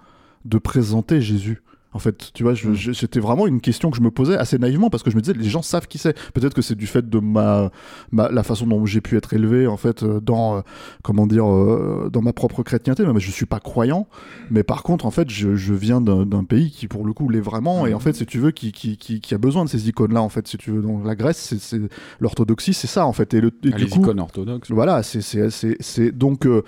de 0.44 0.58
présenter 0.58 1.20
Jésus? 1.22 1.62
En 1.94 1.98
fait, 1.98 2.30
tu 2.34 2.42
vois, 2.42 2.54
je- 2.54 2.92
c'était 2.92 3.20
vraiment 3.20 3.46
une 3.46 3.60
question 3.60 3.90
que 3.90 3.96
je 3.96 4.02
me 4.02 4.10
posais 4.10 4.36
assez 4.36 4.58
naïvement 4.58 4.88
parce 4.90 5.02
que 5.02 5.10
je 5.10 5.16
me 5.16 5.20
disais, 5.20 5.36
les 5.36 5.48
gens 5.48 5.62
savent 5.62 5.86
qui 5.88 5.98
c'est. 5.98 6.16
Peut-être 6.32 6.54
que 6.54 6.62
c'est 6.62 6.74
du 6.74 6.86
fait 6.86 7.08
de 7.08 7.18
ma, 7.18 7.70
ma- 8.10 8.30
la 8.30 8.42
façon 8.42 8.66
dont 8.66 8.84
j'ai 8.86 9.00
pu 9.00 9.16
être 9.16 9.34
élevé, 9.34 9.66
en 9.66 9.76
fait, 9.76 10.02
euh, 10.02 10.20
dans, 10.20 10.56
euh, 10.56 10.60
comment 11.02 11.26
dire, 11.26 11.46
euh, 11.46 12.08
dans 12.12 12.22
ma 12.22 12.32
propre 12.32 12.62
chrétienté. 12.62 13.04
Mais 13.04 13.20
je 13.20 13.30
suis 13.30 13.46
pas 13.46 13.60
croyant, 13.60 14.06
mais 14.50 14.62
par 14.62 14.82
contre, 14.82 15.04
en 15.06 15.10
fait, 15.10 15.28
je, 15.30 15.54
je 15.54 15.74
viens 15.74 16.00
d'un 16.00 16.44
pays 16.44 16.70
qui, 16.70 16.88
pour 16.88 17.04
le 17.06 17.12
coup, 17.12 17.28
l'est 17.28 17.40
vraiment. 17.40 17.86
Et 17.86 17.94
en 17.94 18.00
fait, 18.00 18.14
si 18.14 18.24
tu 18.26 18.38
veux, 18.38 18.50
qui, 18.52 18.72
qui, 18.72 18.96
qui, 18.96 19.20
qui 19.20 19.34
a 19.34 19.38
besoin 19.38 19.64
de 19.64 19.68
ces 19.70 19.88
icônes-là, 19.88 20.22
en 20.22 20.28
fait, 20.28 20.48
si 20.48 20.56
tu 20.56 20.70
veux. 20.70 20.82
Donc, 20.82 21.04
la 21.06 21.14
Grèce, 21.14 21.54
c'est- 21.58 21.80
l'orthodoxie, 22.20 22.74
c'est 22.74 22.86
ça, 22.86 23.06
en 23.06 23.12
fait. 23.12 23.34
Et, 23.34 23.40
le, 23.40 23.48
et 23.48 23.70
Ah, 23.72 23.76
du 23.76 23.84
les 23.84 23.90
coup, 23.90 24.00
icônes 24.00 24.20
orthodoxes. 24.20 24.70
voilà, 24.70 25.02
c'est 25.02 25.20
c'est 25.20 25.50
c'est 25.50 25.76
c'est 25.80 26.10
donc 26.10 26.46
euh, 26.46 26.62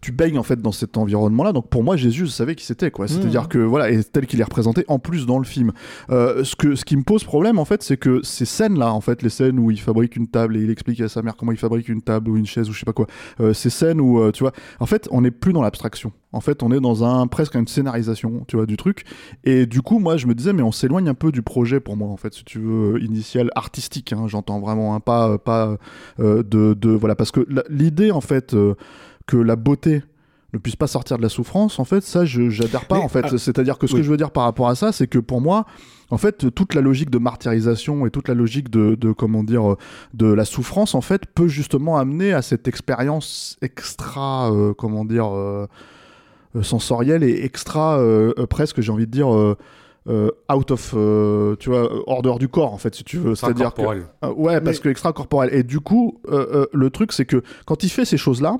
tu 0.00 0.12
baignes 0.12 0.38
en 0.38 0.42
fait 0.42 0.60
dans 0.60 0.72
cet 0.72 0.96
environnement-là. 0.96 1.52
Donc 1.52 1.68
pour 1.68 1.82
moi, 1.82 1.96
Jésus, 1.96 2.26
je 2.26 2.30
savais 2.30 2.54
qui 2.54 2.64
c'était 2.64 2.90
quoi. 2.90 3.08
C'est-à-dire 3.08 3.48
que 3.48 3.58
voilà, 3.58 3.90
et 3.90 4.02
tel 4.04 4.26
qu'il 4.26 4.40
est 4.40 4.44
représenté 4.44 4.84
en 4.88 4.98
plus 4.98 5.26
dans 5.26 5.38
le 5.38 5.44
film. 5.44 5.72
Euh, 6.10 6.44
ce 6.44 6.56
que 6.56 6.74
ce 6.74 6.84
qui 6.84 6.96
me 6.96 7.02
pose 7.02 7.24
problème 7.24 7.58
en 7.58 7.64
fait, 7.64 7.82
c'est 7.82 7.96
que 7.96 8.22
ces 8.22 8.44
scènes-là, 8.44 8.92
en 8.92 9.00
fait, 9.00 9.22
les 9.22 9.30
scènes 9.30 9.58
où 9.58 9.70
il 9.70 9.80
fabrique 9.80 10.16
une 10.16 10.26
table 10.28 10.56
et 10.56 10.62
il 10.62 10.70
explique 10.70 11.00
à 11.00 11.08
sa 11.08 11.22
mère 11.22 11.36
comment 11.36 11.52
il 11.52 11.58
fabrique 11.58 11.88
une 11.88 12.02
table 12.02 12.30
ou 12.30 12.36
une 12.36 12.46
chaise 12.46 12.68
ou 12.68 12.72
je 12.72 12.80
sais 12.80 12.84
pas 12.84 12.92
quoi, 12.92 13.06
euh, 13.40 13.52
ces 13.52 13.70
scènes 13.70 14.00
où 14.00 14.20
euh, 14.20 14.30
tu 14.32 14.42
vois, 14.44 14.52
en 14.80 14.86
fait, 14.86 15.08
on 15.10 15.22
n'est 15.22 15.30
plus 15.30 15.52
dans 15.52 15.62
l'abstraction. 15.62 16.12
En 16.34 16.40
fait, 16.40 16.62
on 16.62 16.72
est 16.72 16.80
dans 16.80 17.04
un 17.04 17.26
presque 17.26 17.54
une 17.56 17.66
scénarisation, 17.66 18.44
tu 18.48 18.56
vois, 18.56 18.64
du 18.64 18.78
truc. 18.78 19.04
Et 19.44 19.66
du 19.66 19.82
coup, 19.82 19.98
moi, 19.98 20.16
je 20.16 20.26
me 20.26 20.34
disais, 20.34 20.54
mais 20.54 20.62
on 20.62 20.72
s'éloigne 20.72 21.08
un 21.08 21.14
peu 21.14 21.30
du 21.30 21.42
projet 21.42 21.78
pour 21.78 21.94
moi, 21.96 22.08
en 22.08 22.16
fait, 22.16 22.32
si 22.32 22.42
tu 22.44 22.58
veux, 22.58 23.02
initial, 23.02 23.50
artistique. 23.54 24.14
hein, 24.14 24.24
J'entends 24.28 24.58
vraiment, 24.58 24.94
hein, 24.94 25.00
pas, 25.00 25.36
pas 25.36 25.76
euh, 26.20 26.42
de, 26.42 26.72
de, 26.72 26.88
voilà, 26.90 27.14
parce 27.16 27.32
que 27.32 27.46
l'idée, 27.68 28.10
en 28.12 28.22
fait, 28.22 28.54
euh, 28.54 28.74
que 29.26 29.36
la 29.36 29.56
beauté 29.56 30.02
ne 30.52 30.58
puisse 30.58 30.76
pas 30.76 30.86
sortir 30.86 31.16
de 31.16 31.22
la 31.22 31.30
souffrance, 31.30 31.78
en 31.78 31.84
fait, 31.84 32.02
ça, 32.02 32.24
je 32.26 32.50
j'adhère 32.50 32.84
pas, 32.84 32.98
Mais, 32.98 33.02
en 33.04 33.08
fait. 33.08 33.24
ah, 33.24 33.38
C'est-à-dire 33.38 33.78
que 33.78 33.86
ce 33.86 33.94
oui. 33.94 34.00
que 34.00 34.04
je 34.04 34.10
veux 34.10 34.18
dire 34.18 34.30
par 34.30 34.44
rapport 34.44 34.68
à 34.68 34.74
ça, 34.74 34.92
c'est 34.92 35.06
que 35.06 35.18
pour 35.18 35.40
moi, 35.40 35.64
en 36.10 36.18
fait, 36.18 36.54
toute 36.54 36.74
la 36.74 36.82
logique 36.82 37.08
de 37.08 37.16
martyrisation 37.16 38.04
et 38.04 38.10
toute 38.10 38.28
la 38.28 38.34
logique 38.34 38.68
de, 38.68 38.94
de 38.94 39.12
comment 39.12 39.44
dire, 39.44 39.76
de 40.12 40.26
la 40.30 40.44
souffrance, 40.44 40.94
en 40.94 41.00
fait, 41.00 41.24
peut 41.26 41.48
justement 41.48 41.96
amener 41.96 42.34
à 42.34 42.42
cette 42.42 42.68
expérience 42.68 43.56
extra, 43.62 44.52
euh, 44.52 44.74
comment 44.74 45.06
dire, 45.06 45.34
euh, 45.34 45.66
euh, 46.54 46.62
sensorielle 46.62 47.22
et 47.24 47.44
extra, 47.46 47.98
euh, 47.98 48.34
euh, 48.38 48.46
presque, 48.46 48.82
j'ai 48.82 48.92
envie 48.92 49.06
de 49.06 49.10
dire, 49.10 49.34
euh, 49.34 49.56
euh, 50.08 50.28
out 50.52 50.70
of, 50.70 50.92
euh, 50.94 51.56
tu 51.60 51.70
vois, 51.70 51.88
hors 52.06 52.20
dehors 52.20 52.38
du 52.38 52.48
corps, 52.48 52.74
en 52.74 52.78
fait, 52.78 52.94
si 52.94 53.04
tu 53.04 53.16
veux. 53.16 53.34
C'est-à-dire 53.34 53.70
que, 53.72 53.76
corporel. 53.76 54.02
euh, 54.22 54.32
ouais, 54.34 54.60
parce 54.60 54.80
que 54.80 54.90
extra-corporel. 54.90 55.48
Et 55.54 55.62
du 55.62 55.80
coup, 55.80 56.20
euh, 56.28 56.46
euh, 56.52 56.66
le 56.74 56.90
truc, 56.90 57.12
c'est 57.12 57.24
que 57.24 57.42
quand 57.64 57.84
il 57.84 57.88
fait 57.88 58.04
ces 58.04 58.18
choses-là, 58.18 58.58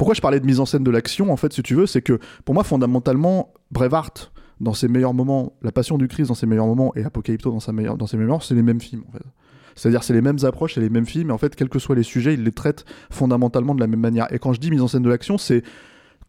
pourquoi 0.00 0.14
je 0.14 0.22
parlais 0.22 0.40
de 0.40 0.46
mise 0.46 0.60
en 0.60 0.64
scène 0.64 0.82
de 0.82 0.90
l'action, 0.90 1.30
en 1.30 1.36
fait, 1.36 1.52
si 1.52 1.62
tu 1.62 1.74
veux, 1.74 1.84
c'est 1.84 2.00
que 2.00 2.18
pour 2.46 2.54
moi, 2.54 2.64
fondamentalement, 2.64 3.52
Brevard, 3.70 4.32
dans 4.58 4.72
ses 4.72 4.88
meilleurs 4.88 5.12
moments, 5.12 5.52
La 5.60 5.72
Passion 5.72 5.98
du 5.98 6.08
Christ 6.08 6.28
dans 6.28 6.34
ses 6.34 6.46
meilleurs 6.46 6.64
moments 6.64 6.94
et 6.96 7.04
Apocalypto 7.04 7.50
dans, 7.50 7.60
sa 7.60 7.72
meilleure, 7.72 7.98
dans 7.98 8.06
ses 8.06 8.16
meilleurs 8.16 8.30
moments, 8.30 8.40
c'est 8.40 8.54
les 8.54 8.62
mêmes 8.62 8.80
films, 8.80 9.04
en 9.06 9.12
fait. 9.12 9.22
C'est-à-dire, 9.74 10.02
c'est 10.02 10.14
les 10.14 10.22
mêmes 10.22 10.38
approches, 10.44 10.76
c'est 10.76 10.80
les 10.80 10.88
mêmes 10.88 11.04
films, 11.04 11.28
et 11.28 11.32
en 11.34 11.36
fait, 11.36 11.54
quels 11.54 11.68
que 11.68 11.78
soient 11.78 11.96
les 11.96 12.02
sujets, 12.02 12.32
il 12.32 12.44
les 12.44 12.50
traite 12.50 12.86
fondamentalement 13.10 13.74
de 13.74 13.80
la 13.80 13.86
même 13.86 14.00
manière. 14.00 14.32
Et 14.32 14.38
quand 14.38 14.54
je 14.54 14.60
dis 14.60 14.70
mise 14.70 14.80
en 14.80 14.88
scène 14.88 15.02
de 15.02 15.10
l'action, 15.10 15.36
c'est 15.36 15.62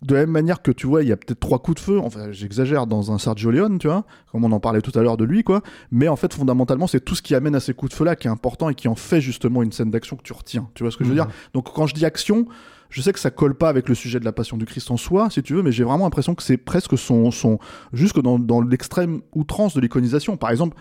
de 0.01 0.15
la 0.15 0.21
même 0.21 0.31
manière 0.31 0.61
que 0.61 0.71
tu 0.71 0.85
vois, 0.85 1.01
il 1.03 1.07
y 1.07 1.13
a 1.13 1.15
peut-être 1.15 1.39
trois 1.39 1.59
coups 1.59 1.75
de 1.75 1.79
feu, 1.79 1.97
enfin 1.97 2.33
j'exagère 2.33 2.87
dans 2.87 3.13
un 3.13 3.19
Sergio 3.19 3.51
Leone, 3.51 3.77
tu 3.77 3.87
vois, 3.87 4.03
comme 4.33 4.43
on 4.43 4.51
en 4.51 4.59
parlait 4.59 4.81
tout 4.81 4.99
à 4.99 5.01
l'heure 5.01 5.15
de 5.15 5.23
lui, 5.23 5.45
quoi. 5.45 5.61
Mais 5.91 6.09
en 6.09 6.17
fait, 6.17 6.33
fondamentalement, 6.33 6.87
c'est 6.87 6.99
tout 6.99 7.15
ce 7.15 7.21
qui 7.21 7.35
amène 7.35 7.55
à 7.55 7.61
ces 7.61 7.73
coups 7.73 7.91
de 7.91 7.95
feu-là 7.95 8.17
qui 8.17 8.27
est 8.27 8.31
important 8.31 8.67
et 8.67 8.75
qui 8.75 8.89
en 8.89 8.95
fait 8.95 9.21
justement 9.21 9.63
une 9.63 9.71
scène 9.71 9.91
d'action 9.91 10.17
que 10.17 10.23
tu 10.23 10.33
retiens. 10.33 10.67
Tu 10.73 10.83
vois 10.83 10.91
ce 10.91 10.97
que 10.97 11.05
je 11.05 11.09
veux 11.09 11.15
dire? 11.15 11.29
Donc 11.53 11.73
quand 11.73 11.87
je 11.87 11.93
dis 11.93 12.03
action, 12.03 12.47
je 12.91 13.01
sais 13.01 13.13
que 13.13 13.19
ça 13.19 13.31
colle 13.31 13.55
pas 13.55 13.69
avec 13.69 13.89
le 13.89 13.95
sujet 13.95 14.19
de 14.19 14.25
la 14.25 14.33
passion 14.33 14.57
du 14.57 14.65
Christ 14.65 14.91
en 14.91 14.97
soi, 14.97 15.29
si 15.29 15.41
tu 15.41 15.53
veux, 15.53 15.63
mais 15.63 15.71
j'ai 15.71 15.85
vraiment 15.85 16.03
l'impression 16.03 16.35
que 16.35 16.43
c'est 16.43 16.57
presque 16.57 16.97
son, 16.97 17.31
son 17.31 17.57
jusque 17.93 18.21
dans, 18.21 18.61
l'extrême 18.61 19.21
outrance 19.33 19.73
de 19.73 19.81
l'iconisation. 19.81 20.35
Par 20.35 20.51
exemple, 20.51 20.77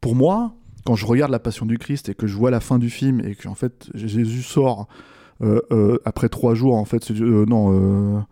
pour 0.00 0.14
moi, 0.14 0.54
quand 0.86 0.94
je 0.94 1.04
regarde 1.04 1.32
la 1.32 1.40
passion 1.40 1.66
du 1.66 1.76
Christ 1.76 2.08
et 2.08 2.14
que 2.14 2.28
je 2.28 2.36
vois 2.36 2.52
la 2.52 2.60
fin 2.60 2.78
du 2.78 2.88
film 2.88 3.20
et 3.20 3.34
que 3.34 3.48
en 3.48 3.54
fait 3.54 3.90
Jésus 3.94 4.42
sort 4.42 4.86
euh, 5.42 5.60
euh, 5.72 5.98
après 6.04 6.28
trois 6.28 6.54
jours, 6.54 6.76
en 6.76 6.84
fait, 6.84 7.10
euh, 7.10 7.44
non, 7.46 8.24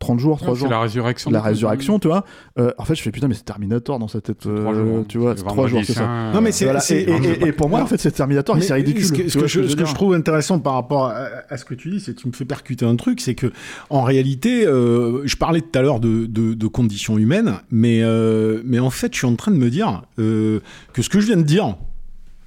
30 0.00 0.18
jours, 0.18 0.36
trois 0.38 0.50
Ouais, 0.52 0.58
jours 0.58 0.68
C'est 0.68 0.74
la 0.74 0.80
résurrection. 0.80 1.30
la 1.30 1.40
résurrection, 1.40 1.98
tu 1.98 2.08
vois. 2.08 2.24
Euh, 2.58 2.72
en 2.78 2.84
fait, 2.84 2.94
je 2.94 3.00
fais 3.02 3.10
putain, 3.10 3.28
mais 3.28 3.34
c'est 3.34 3.44
Terminator 3.44 3.98
dans 3.98 4.08
sa 4.08 4.20
tête, 4.20 4.38
C'est 4.42 4.54
trois 4.54 4.74
euh, 4.74 4.96
jours. 4.96 5.04
tu 5.08 5.18
vois, 5.18 5.30
C'est 5.32 5.38
c'est 5.38 5.44
trois 5.44 5.54
vendredi 5.56 5.70
jours, 5.76 5.84
c'est 5.86 5.92
ça. 5.94 6.30
Non, 6.34 6.40
mais 6.42 6.52
c'est- 6.52 6.64
Voilà, 6.64 6.80
et, 6.90 6.94
et- 6.94 7.44
et- 7.44 7.48
et 7.48 7.52
pour 7.52 7.68
moi, 7.70 7.80
en 7.80 7.86
fait, 7.86 7.96
c'est 7.98 8.10
Terminator, 8.10 8.56
c'est 8.60 8.74
ridicule. 8.74 9.04
Ce 9.04 9.12
que, 9.12 9.28
ce 9.28 9.46
je, 9.46 9.66
ce 9.68 9.76
que 9.76 9.94
trouve 9.94 10.12
intéressant 10.14 10.58
par 10.58 10.74
rapport 10.74 11.06
à, 11.06 11.26
à 11.48 11.56
ce 11.56 11.64
que 11.64 11.74
tu 11.74 11.90
dis, 11.90 12.00
c'est 12.00 12.14
que 12.14 12.20
tu 12.20 12.28
me 12.28 12.32
fais 12.32 12.44
percuter 12.44 12.84
un 12.84 12.96
truc, 12.96 13.20
c'est 13.20 13.34
que 13.34 13.52
en 13.88 14.02
réalité, 14.02 14.66
euh, 14.66 15.22
je 15.26 15.36
parlais 15.36 15.60
tout 15.62 15.78
à 15.78 15.82
l'heure 15.82 16.00
de, 16.00 16.26
de- 16.26 16.54
de 16.54 16.66
conditions 16.66 17.16
humaines, 17.16 17.54
mais, 17.70 18.00
euh, 18.02 18.60
mais 18.64 18.80
en 18.80 18.90
fait, 18.90 19.12
je 19.12 19.18
suis 19.18 19.26
en 19.26 19.36
train 19.36 19.52
de 19.52 19.56
me 19.56 19.70
dire 19.70 20.02
euh, 20.18 20.60
que 20.92 21.00
ce 21.02 21.08
que 21.08 21.20
je 21.20 21.26
viens 21.26 21.36
de 21.36 21.42
dire 21.42 21.76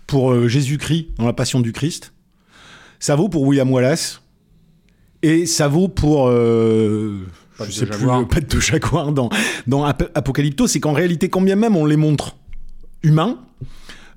pour 0.05 0.31
euh, 0.31 0.47
Jésus-Christ 0.47 1.07
dans 1.17 1.25
la 1.25 1.33
Passion 1.33 1.59
du 1.61 1.71
Christ, 1.71 2.13
ça 2.99 3.15
vaut 3.15 3.29
pour 3.29 3.43
William 3.43 3.71
Wallace 3.71 4.21
et 5.23 5.45
ça 5.45 5.67
vaut 5.67 5.87
pour 5.87 6.27
euh, 6.29 7.19
je 7.65 7.71
sais 7.71 7.85
plus 7.85 7.99
Jaguar. 7.99 8.19
le 8.19 8.25
de 8.41 8.59
Jaguar 8.59 9.11
dans, 9.11 9.29
dans 9.65 9.83
Ap- 9.83 10.11
Apocalypto, 10.15 10.67
c'est 10.67 10.79
qu'en 10.79 10.93
réalité, 10.93 11.29
quand 11.29 11.41
bien 11.41 11.55
même 11.55 11.75
on 11.75 11.85
les 11.85 11.97
montre 11.97 12.35
humains, 13.03 13.39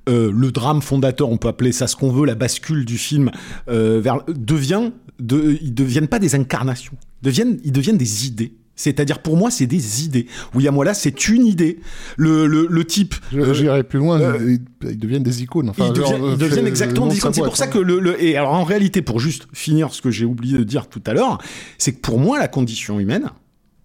euh, 0.08 0.32
le 0.34 0.50
drame 0.50 0.82
fondateur, 0.82 1.28
on 1.30 1.36
peut 1.36 1.48
appeler 1.48 1.72
ça 1.72 1.86
ce 1.86 1.96
qu'on 1.96 2.10
veut, 2.10 2.26
la 2.26 2.34
bascule 2.34 2.84
du 2.84 2.98
film, 2.98 3.30
euh, 3.68 4.00
vers, 4.02 4.20
devient, 4.28 4.90
de, 5.18 5.58
ils 5.60 5.74
deviennent 5.74 6.08
pas 6.08 6.18
des 6.18 6.34
incarnations, 6.34 6.94
deviennent, 7.22 7.58
ils 7.64 7.72
deviennent 7.72 7.98
des 7.98 8.26
idées. 8.26 8.52
C'est-à-dire 8.80 9.20
pour 9.20 9.36
moi, 9.36 9.50
c'est 9.50 9.66
des 9.66 10.04
idées. 10.04 10.26
William 10.54 10.76
Wallace, 10.76 11.00
c'est 11.00 11.28
une 11.28 11.46
idée. 11.46 11.80
Le, 12.16 12.46
le, 12.46 12.66
le 12.70 12.84
type, 12.84 13.14
Je- 13.32 13.52
J'irai 13.52 13.82
plus 13.84 13.98
loin, 13.98 14.20
euh, 14.20 14.56
ils, 14.82 14.88
ils 14.90 14.98
deviennent 14.98 15.22
des 15.22 15.42
icônes. 15.42 15.68
Enfin, 15.70 15.86
ils 15.88 15.92
deviennent, 15.92 16.18
genre, 16.20 16.30
ils 16.32 16.38
deviennent 16.38 16.64
fait- 16.64 16.68
exactement 16.70 17.06
des 17.06 17.18
icônes. 17.18 17.34
C'est 17.34 17.42
pour 17.42 17.56
ça 17.56 17.64
hein. 17.64 17.68
que 17.68 17.78
le, 17.78 18.00
le- 18.00 18.22
et 18.22 18.36
alors 18.36 18.52
en 18.54 18.64
réalité, 18.64 19.02
pour 19.02 19.20
juste 19.20 19.46
finir 19.52 19.92
ce 19.92 20.00
que 20.00 20.10
j'ai 20.10 20.24
oublié 20.24 20.56
de 20.58 20.64
dire 20.64 20.88
tout 20.88 21.02
à 21.06 21.12
l'heure, 21.12 21.38
c'est 21.78 21.92
que 21.92 22.00
pour 22.00 22.18
moi, 22.18 22.38
la 22.38 22.48
condition 22.48 22.98
humaine, 22.98 23.30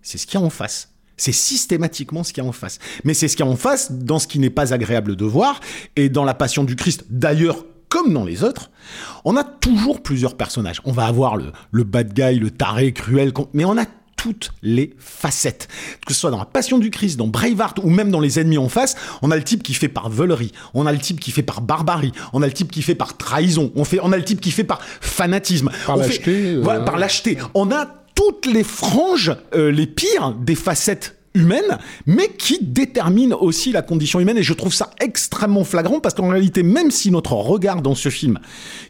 c'est 0.01 0.17
ce 0.17 0.25
qu'il 0.25 0.39
y 0.39 0.43
a 0.43 0.45
en 0.45 0.49
face. 0.49 0.91
C'est 1.17 1.31
systématiquement 1.31 2.23
ce 2.23 2.33
qu'il 2.33 2.43
y 2.43 2.45
a 2.45 2.49
en 2.49 2.53
face. 2.53 2.79
Mais 3.03 3.13
c'est 3.13 3.27
ce 3.27 3.35
qu'il 3.37 3.45
y 3.45 3.49
a 3.49 3.51
en 3.51 3.55
face 3.55 3.91
dans 3.91 4.19
ce 4.19 4.27
qui 4.27 4.39
n'est 4.39 4.49
pas 4.49 4.73
agréable 4.73 5.15
de 5.15 5.25
voir 5.25 5.59
et 5.95 6.09
dans 6.09 6.23
la 6.25 6.33
passion 6.33 6.63
du 6.63 6.75
Christ. 6.75 7.05
D'ailleurs, 7.09 7.65
comme 7.89 8.13
dans 8.13 8.25
les 8.25 8.43
autres, 8.43 8.69
on 9.23 9.37
a 9.37 9.43
toujours 9.43 10.03
plusieurs 10.03 10.35
personnages. 10.35 10.81
On 10.85 10.91
va 10.91 11.05
avoir 11.05 11.37
le, 11.37 11.51
le 11.71 11.83
bad 11.83 12.13
guy, 12.13 12.37
le 12.39 12.49
taré, 12.51 12.91
cruel, 12.93 13.31
mais 13.53 13.63
on 13.65 13.77
a 13.77 13.85
toutes 14.25 14.53
les 14.63 14.95
facettes. 14.97 15.67
Que 16.03 16.11
ce 16.11 16.19
soit 16.19 16.31
dans 16.31 16.39
la 16.39 16.45
Passion 16.45 16.79
du 16.79 16.89
Christ, 16.89 17.15
dans 17.15 17.27
Braveheart 17.27 17.77
ou 17.83 17.91
même 17.91 18.09
dans 18.09 18.19
les 18.19 18.39
ennemis 18.39 18.57
en 18.57 18.69
face, 18.69 18.95
on 19.21 19.29
a 19.29 19.35
le 19.35 19.43
type 19.43 19.61
qui 19.61 19.75
fait 19.75 19.87
par 19.87 20.09
veulerie, 20.09 20.51
on 20.73 20.87
a 20.87 20.91
le 20.91 20.97
type 20.97 21.19
qui 21.19 21.29
fait 21.29 21.43
par 21.43 21.61
barbarie, 21.61 22.11
on 22.33 22.41
a 22.41 22.47
le 22.47 22.51
type 22.51 22.71
qui 22.71 22.81
fait 22.81 22.95
par 22.95 23.17
trahison, 23.17 23.71
on, 23.75 23.83
fait, 23.83 23.99
on 24.01 24.11
a 24.11 24.17
le 24.17 24.23
type 24.23 24.41
qui 24.41 24.49
fait 24.49 24.63
par 24.63 24.81
fanatisme. 24.81 25.69
Par 25.85 25.97
lâcheté, 25.97 26.55
euh, 26.55 26.61
voilà, 26.63 26.79
par 26.79 26.97
lâcheté. 26.97 27.37
On 27.53 27.71
a 27.71 27.85
toutes 28.15 28.47
les 28.47 28.63
franges, 28.63 29.31
euh, 29.53 29.71
les 29.71 29.85
pires 29.85 30.33
des 30.33 30.55
facettes 30.55 31.17
humaines, 31.35 31.77
mais 32.07 32.29
qui 32.29 32.57
déterminent 32.63 33.37
aussi 33.39 33.71
la 33.71 33.83
condition 33.83 34.19
humaine. 34.19 34.39
Et 34.39 34.43
je 34.43 34.53
trouve 34.53 34.73
ça 34.73 34.89
extrêmement 34.99 35.63
flagrant 35.63 35.99
parce 35.99 36.15
qu'en 36.15 36.29
réalité, 36.29 36.63
même 36.63 36.89
si 36.89 37.11
notre 37.11 37.33
regard 37.33 37.83
dans 37.83 37.93
ce 37.93 38.09
film, 38.09 38.39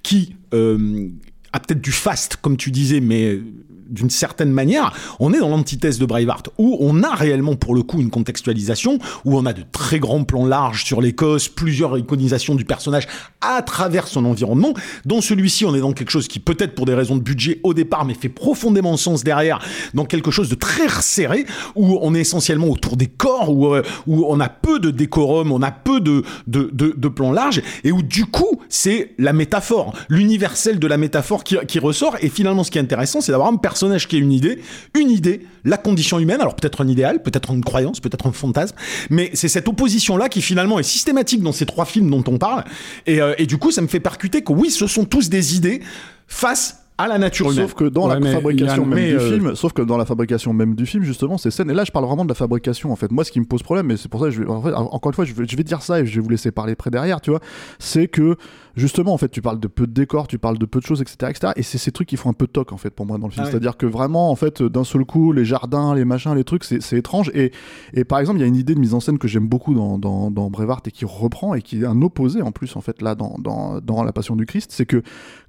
qui 0.01 0.37
euh, 0.53 1.09
a 1.51 1.59
peut-être 1.59 1.81
du 1.81 1.91
faste, 1.91 2.37
comme 2.37 2.55
tu 2.55 2.71
disais, 2.71 3.01
mais 3.01 3.41
d'une 3.89 4.09
certaine 4.09 4.51
manière, 4.51 4.93
on 5.19 5.33
est 5.33 5.39
dans 5.39 5.49
l'antithèse 5.49 5.99
de 5.99 6.05
Braveheart, 6.05 6.49
où 6.57 6.77
on 6.79 7.03
a 7.03 7.13
réellement 7.13 7.55
pour 7.55 7.75
le 7.75 7.83
coup 7.83 8.01
une 8.01 8.09
contextualisation, 8.09 8.99
où 9.25 9.37
on 9.37 9.45
a 9.45 9.53
de 9.53 9.63
très 9.71 9.99
grands 9.99 10.23
plans 10.23 10.45
larges 10.45 10.83
sur 10.83 11.01
l'Écosse, 11.01 11.47
plusieurs 11.47 11.97
iconisations 11.97 12.55
du 12.55 12.65
personnage 12.65 13.07
à 13.41 13.61
travers 13.61 14.07
son 14.07 14.25
environnement. 14.25 14.73
Dans 15.05 15.21
celui-ci, 15.21 15.65
on 15.65 15.75
est 15.75 15.79
dans 15.79 15.93
quelque 15.93 16.09
chose 16.09 16.27
qui 16.27 16.39
peut-être 16.39 16.75
pour 16.75 16.85
des 16.85 16.93
raisons 16.93 17.15
de 17.15 17.21
budget 17.21 17.59
au 17.63 17.73
départ, 17.73 18.05
mais 18.05 18.13
fait 18.13 18.29
profondément 18.29 18.97
sens 18.97 19.23
derrière, 19.23 19.59
dans 19.93 20.05
quelque 20.05 20.31
chose 20.31 20.49
de 20.49 20.55
très 20.55 20.87
resserré, 20.87 21.45
où 21.75 21.99
on 22.01 22.15
est 22.15 22.21
essentiellement 22.21 22.67
autour 22.67 22.97
des 22.97 23.07
corps, 23.07 23.51
où, 23.51 23.73
euh, 23.73 23.83
où 24.07 24.25
on 24.27 24.39
a 24.39 24.49
peu 24.49 24.79
de 24.79 24.91
décorum, 24.91 25.51
on 25.51 25.61
a 25.61 25.71
peu 25.71 25.99
de, 25.99 26.23
de, 26.47 26.69
de, 26.73 27.07
plans 27.07 27.31
larges, 27.31 27.61
et 27.83 27.91
où 27.91 28.01
du 28.01 28.25
coup, 28.25 28.61
c'est 28.69 29.13
la 29.17 29.33
métaphore, 29.33 29.93
l'universel 30.09 30.79
de 30.79 30.87
la 30.87 30.97
métaphore 30.97 31.43
qui, 31.43 31.57
qui 31.67 31.79
ressort. 31.79 32.17
Et 32.21 32.29
finalement, 32.29 32.63
ce 32.63 32.71
qui 32.71 32.77
est 32.77 32.81
intéressant, 32.81 33.21
c'est 33.21 33.31
d'avoir 33.31 33.49
un 33.49 33.55
personnage 33.55 33.74
qui 34.07 34.15
a 34.15 34.19
une 34.19 34.31
idée, 34.31 34.61
une 34.93 35.11
idée, 35.11 35.45
la 35.63 35.77
condition 35.77 36.19
humaine, 36.19 36.41
alors 36.41 36.55
peut-être 36.55 36.81
un 36.81 36.87
idéal, 36.87 37.21
peut-être 37.21 37.51
une 37.51 37.63
croyance, 37.63 37.99
peut-être 37.99 38.27
un 38.27 38.31
fantasme, 38.31 38.75
mais 39.09 39.31
c'est 39.33 39.47
cette 39.47 39.67
opposition-là 39.67 40.29
qui 40.29 40.41
finalement 40.41 40.79
est 40.79 40.83
systématique 40.83 41.41
dans 41.41 41.51
ces 41.51 41.65
trois 41.65 41.85
films 41.85 42.09
dont 42.09 42.23
on 42.27 42.37
parle. 42.37 42.63
Et, 43.05 43.21
euh, 43.21 43.33
et 43.37 43.45
du 43.45 43.57
coup, 43.57 43.71
ça 43.71 43.81
me 43.81 43.87
fait 43.87 43.99
percuter 43.99 44.43
que 44.43 44.53
oui, 44.53 44.69
ce 44.69 44.87
sont 44.87 45.05
tous 45.05 45.29
des 45.29 45.55
idées 45.55 45.81
face 46.27 46.84
à 46.97 47.07
la 47.07 47.17
nature 47.17 47.51
humaine. 47.51 47.67
Sauf 47.67 47.73
que 47.73 47.85
dans 47.85 48.07
Ouais, 48.07 48.19
la 48.19 48.31
fabrication 48.31 48.85
même 48.85 49.05
du 49.05 49.15
euh, 49.15 49.31
film, 49.31 49.55
sauf 49.55 49.73
que 49.73 49.81
dans 49.81 49.97
la 49.97 50.05
fabrication 50.05 50.53
même 50.53 50.75
du 50.75 50.85
film, 50.85 51.03
justement, 51.03 51.37
ces 51.37 51.51
scènes, 51.51 51.69
et 51.69 51.73
là 51.73 51.83
je 51.83 51.91
parle 51.91 52.05
vraiment 52.05 52.23
de 52.23 52.29
la 52.29 52.35
fabrication 52.35 52.91
en 52.91 52.95
fait. 52.95 53.11
Moi, 53.11 53.23
ce 53.23 53.31
qui 53.31 53.39
me 53.39 53.45
pose 53.45 53.63
problème, 53.63 53.91
et 53.91 53.97
c'est 53.97 54.09
pour 54.09 54.19
ça 54.21 54.27
que 54.27 54.31
je 54.31 54.41
vais, 54.43 54.49
en 54.49 54.61
fait, 54.61 54.73
encore 54.73 55.09
une 55.09 55.15
fois, 55.15 55.25
je 55.25 55.33
vais, 55.33 55.45
je 55.47 55.57
vais 55.57 55.63
dire 55.63 55.81
ça 55.81 55.99
et 55.99 56.05
je 56.05 56.15
vais 56.15 56.21
vous 56.21 56.29
laisser 56.29 56.51
parler 56.51 56.75
près 56.75 56.91
derrière, 56.91 57.21
tu 57.21 57.31
vois, 57.31 57.39
c'est 57.79 58.07
que 58.07 58.37
justement, 58.75 59.13
en 59.13 59.17
fait, 59.17 59.29
tu 59.29 59.41
parles 59.41 59.59
de 59.59 59.67
peu 59.67 59.87
de 59.87 59.93
décors, 59.93 60.27
tu 60.27 60.37
parles 60.37 60.57
de 60.57 60.65
peu 60.65 60.79
de 60.79 60.85
choses, 60.85 61.01
etc., 61.01 61.17
etc., 61.29 61.53
et 61.55 61.63
c'est 61.63 61.77
ces 61.77 61.91
trucs 61.91 62.07
qui 62.07 62.17
font 62.17 62.29
un 62.29 62.33
peu 62.33 62.47
toc 62.47 62.71
en 62.71 62.77
fait 62.77 62.89
pour 62.91 63.05
moi 63.05 63.17
dans 63.17 63.27
le 63.27 63.31
film. 63.31 63.43
Ah 63.43 63.45
ouais. 63.47 63.51
C'est-à-dire 63.51 63.77
que 63.77 63.85
vraiment, 63.85 64.29
en 64.29 64.35
fait, 64.35 64.61
d'un 64.63 64.83
seul 64.83 65.05
coup, 65.05 65.31
les 65.31 65.45
jardins, 65.45 65.95
les 65.95 66.05
machins, 66.05 66.33
les 66.33 66.43
trucs, 66.43 66.63
c'est 66.63 66.97
étrange. 66.97 67.31
Et, 67.33 67.51
et 67.93 68.03
par 68.03 68.19
exemple, 68.19 68.39
il 68.39 68.41
y 68.41 68.45
a 68.45 68.47
une 68.47 68.55
idée 68.55 68.75
de 68.75 68.79
mise 68.79 68.93
en 68.93 68.99
scène 68.99 69.17
que 69.17 69.27
j'aime 69.27 69.47
beaucoup 69.47 69.73
dans, 69.73 69.97
dans, 69.97 70.31
dans 70.31 70.49
Braveheart 70.49 70.87
et 70.87 70.91
qui 70.91 71.05
reprend 71.05 71.55
et 71.55 71.61
qui 71.61 71.81
est 71.81 71.85
un 71.85 72.01
opposé 72.01 72.41
en 72.41 72.51
plus, 72.51 72.75
en 72.75 72.81
fait, 72.81 73.01
là, 73.01 73.15
dans, 73.15 73.35
dans, 73.39 73.79
dans 73.81 74.03
La 74.03 74.11
Passion 74.11 74.35
du 74.35 74.45
Christ, 74.45 74.71
c'est 74.71 74.85
que 74.85 75.01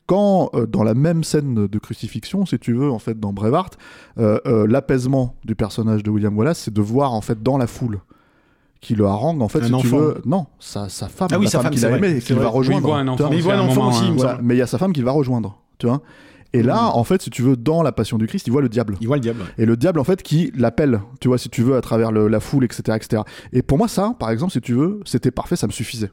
quand 0.06 0.50
euh, 0.54 0.66
dans 0.66 0.82
la 0.84 0.94
même 0.94 1.24
scène 1.24 1.66
de 1.66 1.78
crucifixion, 1.78 2.46
si 2.46 2.58
tu 2.58 2.72
veux, 2.74 2.90
en 2.90 2.98
fait, 2.98 3.18
dans 3.18 3.32
Braveheart, 3.32 3.76
euh, 4.18 4.38
euh, 4.46 4.66
l'apaisement 4.68 5.34
du 5.44 5.54
personnage 5.56 6.02
de 6.02 6.10
William 6.10 6.36
Wallace, 6.36 6.58
c'est 6.60 6.72
de 6.74 6.80
voir 6.82 7.12
en 7.12 7.20
fait 7.20 7.42
dans 7.42 7.58
la 7.58 7.66
foule 7.66 8.00
qui 8.80 8.94
le 8.94 9.06
harangue, 9.06 9.42
en 9.42 9.48
fait, 9.48 9.60
Un 9.60 9.62
si 9.64 9.68
tu 9.70 9.74
enfant. 9.74 9.96
veux, 9.98 10.22
non, 10.26 10.46
sa, 10.60 10.88
sa 10.88 11.08
femme, 11.08 11.28
Ah 11.32 11.38
oui, 11.38 11.46
la 11.46 11.50
sa 11.50 11.58
femme 11.58 11.64
femme, 11.64 11.74
qu'il 11.74 11.86
a 11.86 11.96
aimée 11.96 12.20
qu'il 12.20 12.36
va 12.36 12.42
vrai. 12.42 12.50
Oui, 12.50 12.52
il 12.52 12.56
rejoindre. 12.58 12.86
voit 12.86 12.98
un 12.98 13.04
tu 13.04 13.10
enfant. 13.10 13.22
vois. 13.24 13.30
Mais 13.30 13.36
il 13.36 13.42
voit 13.42 13.54
un 13.54 13.60
un 13.60 13.68
enfant 13.68 13.88
aussi, 13.88 14.04
hein. 14.04 14.14
Voilà, 14.16 14.38
mais 14.42 14.54
il 14.54 14.58
y 14.58 14.62
a 14.62 14.66
sa 14.66 14.78
femme 14.78 14.92
qu'il 14.92 15.04
va 15.04 15.10
rejoindre, 15.12 15.58
tu 15.78 15.86
vois. 15.86 16.02
Et 16.52 16.62
là, 16.62 16.90
en 16.94 17.02
fait, 17.04 17.20
si 17.20 17.28
tu 17.30 17.42
veux, 17.42 17.56
dans 17.56 17.82
la 17.82 17.90
Passion 17.92 18.16
du 18.16 18.26
Christ, 18.26 18.46
il 18.46 18.50
voit 18.50 18.62
le 18.62 18.68
diable. 18.68 18.96
Il 19.00 19.08
voit 19.08 19.16
le 19.16 19.20
diable. 19.20 19.40
Et 19.58 19.66
le 19.66 19.76
diable, 19.76 19.98
en 19.98 20.04
fait, 20.04 20.22
qui 20.22 20.52
l'appelle, 20.56 21.00
tu 21.20 21.28
vois, 21.28 21.36
si 21.38 21.50
tu 21.50 21.62
veux, 21.62 21.74
à 21.76 21.80
travers 21.80 22.12
le- 22.12 22.28
la 22.28 22.38
foule, 22.40 22.64
etc., 22.64 22.96
etc. 22.96 23.22
Et 23.52 23.62
pour 23.62 23.76
moi, 23.76 23.88
ça, 23.88 24.14
par 24.18 24.30
exemple, 24.30 24.52
si 24.52 24.60
tu 24.60 24.72
veux, 24.74 25.00
c'était 25.04 25.30
parfait, 25.32 25.56
ça 25.56 25.66
me 25.66 25.72
suffisait. 25.72 26.12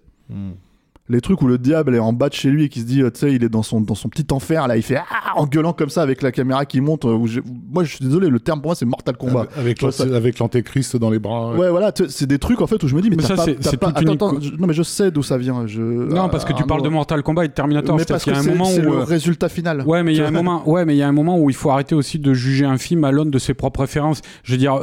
Les 1.09 1.19
trucs 1.19 1.41
où 1.41 1.47
le 1.47 1.57
diable 1.57 1.95
est 1.95 1.99
en 1.99 2.13
bas 2.13 2.29
de 2.29 2.33
chez 2.33 2.49
lui 2.49 2.63
et 2.63 2.69
qui 2.69 2.79
se 2.79 2.85
dit, 2.85 3.01
euh, 3.01 3.11
tu 3.11 3.19
sais, 3.19 3.33
il 3.33 3.43
est 3.43 3.49
dans 3.49 3.61
son, 3.63 3.81
dans 3.81 3.93
son 3.95 4.07
petit 4.07 4.25
enfer, 4.31 4.67
là, 4.67 4.77
il 4.77 4.83
fait 4.83 4.95
ah 4.97 5.33
en 5.35 5.45
gueulant 5.45 5.73
comme 5.73 5.89
ça 5.89 6.01
avec 6.01 6.21
la 6.21 6.31
caméra 6.31 6.65
qui 6.65 6.79
monte. 6.79 7.03
euh, 7.05 7.09
où 7.13 7.27
moi, 7.71 7.83
je 7.83 7.95
suis 7.95 8.05
désolé, 8.05 8.29
le 8.29 8.39
terme 8.39 8.61
pour 8.61 8.69
moi, 8.69 8.75
c'est 8.75 8.85
Mortal 8.85 9.17
Kombat. 9.17 9.47
Avec, 9.57 9.83
avec 9.83 10.39
l'antéchrist 10.39 10.95
dans 10.95 11.09
les 11.09 11.19
bras. 11.19 11.53
Ouais, 11.55 11.69
voilà, 11.69 11.91
c'est 12.07 12.25
des 12.25 12.39
trucs 12.39 12.61
en 12.61 12.67
fait 12.67 12.81
où 12.83 12.87
je 12.87 12.95
me 12.95 13.01
dis, 13.01 13.09
mais, 13.09 13.17
Mais 13.17 13.23
t'as 13.23 13.29
ça, 13.29 13.35
pas, 13.35 13.43
c'est- 13.59 13.77
pas- 13.77 13.87
attends, 13.89 14.01
éco- 14.01 14.11
attends, 14.13 14.39
je- 14.39 14.51
non, 14.51 14.67
mais 14.67 14.73
je 14.73 14.83
sais 14.83 15.11
d'où 15.11 15.23
ça 15.23 15.37
vient. 15.37 15.67
Je... 15.67 15.81
Non, 15.81 16.29
parce 16.29 16.45
que 16.45 16.53
tu 16.53 16.63
parles 16.63 16.81
de. 16.83 16.89
Mortal 16.89 17.21
Kombat 17.23 17.45
et 17.45 17.47
de 17.49 17.53
Terminator. 17.53 17.97
Mais 17.97 18.05
parce 18.05 18.23
qu'il 18.23 18.31
que 18.33 18.37
y 18.37 18.39
a 18.39 18.41
un 18.41 18.43
c'est 18.43 18.51
moment 18.51 18.65
c'est 18.65 18.85
où. 18.85 18.91
le 18.91 18.97
euh, 18.99 19.03
résultat 19.03 19.49
final. 19.49 19.81
Ouais, 19.85 20.03
mais 20.03 20.13
il 20.13 20.17
y 20.17 20.21
a 20.21 20.27
un 20.27 20.31
moment, 20.31 20.67
ouais, 20.69 20.85
mais 20.85 20.93
il 20.95 20.99
y 20.99 21.03
a 21.03 21.07
un 21.07 21.11
moment 21.11 21.37
où 21.39 21.49
il 21.49 21.55
faut 21.55 21.69
arrêter 21.71 21.95
aussi 21.95 22.17
de 22.19 22.33
juger 22.33 22.65
un 22.65 22.77
film 22.77 23.03
à 23.03 23.11
l'aune 23.11 23.29
de 23.31 23.39
ses 23.39 23.53
propres 23.53 23.81
références. 23.81 24.21
Je 24.43 24.53
veux 24.53 24.57
dire, 24.57 24.75
euh, 24.75 24.79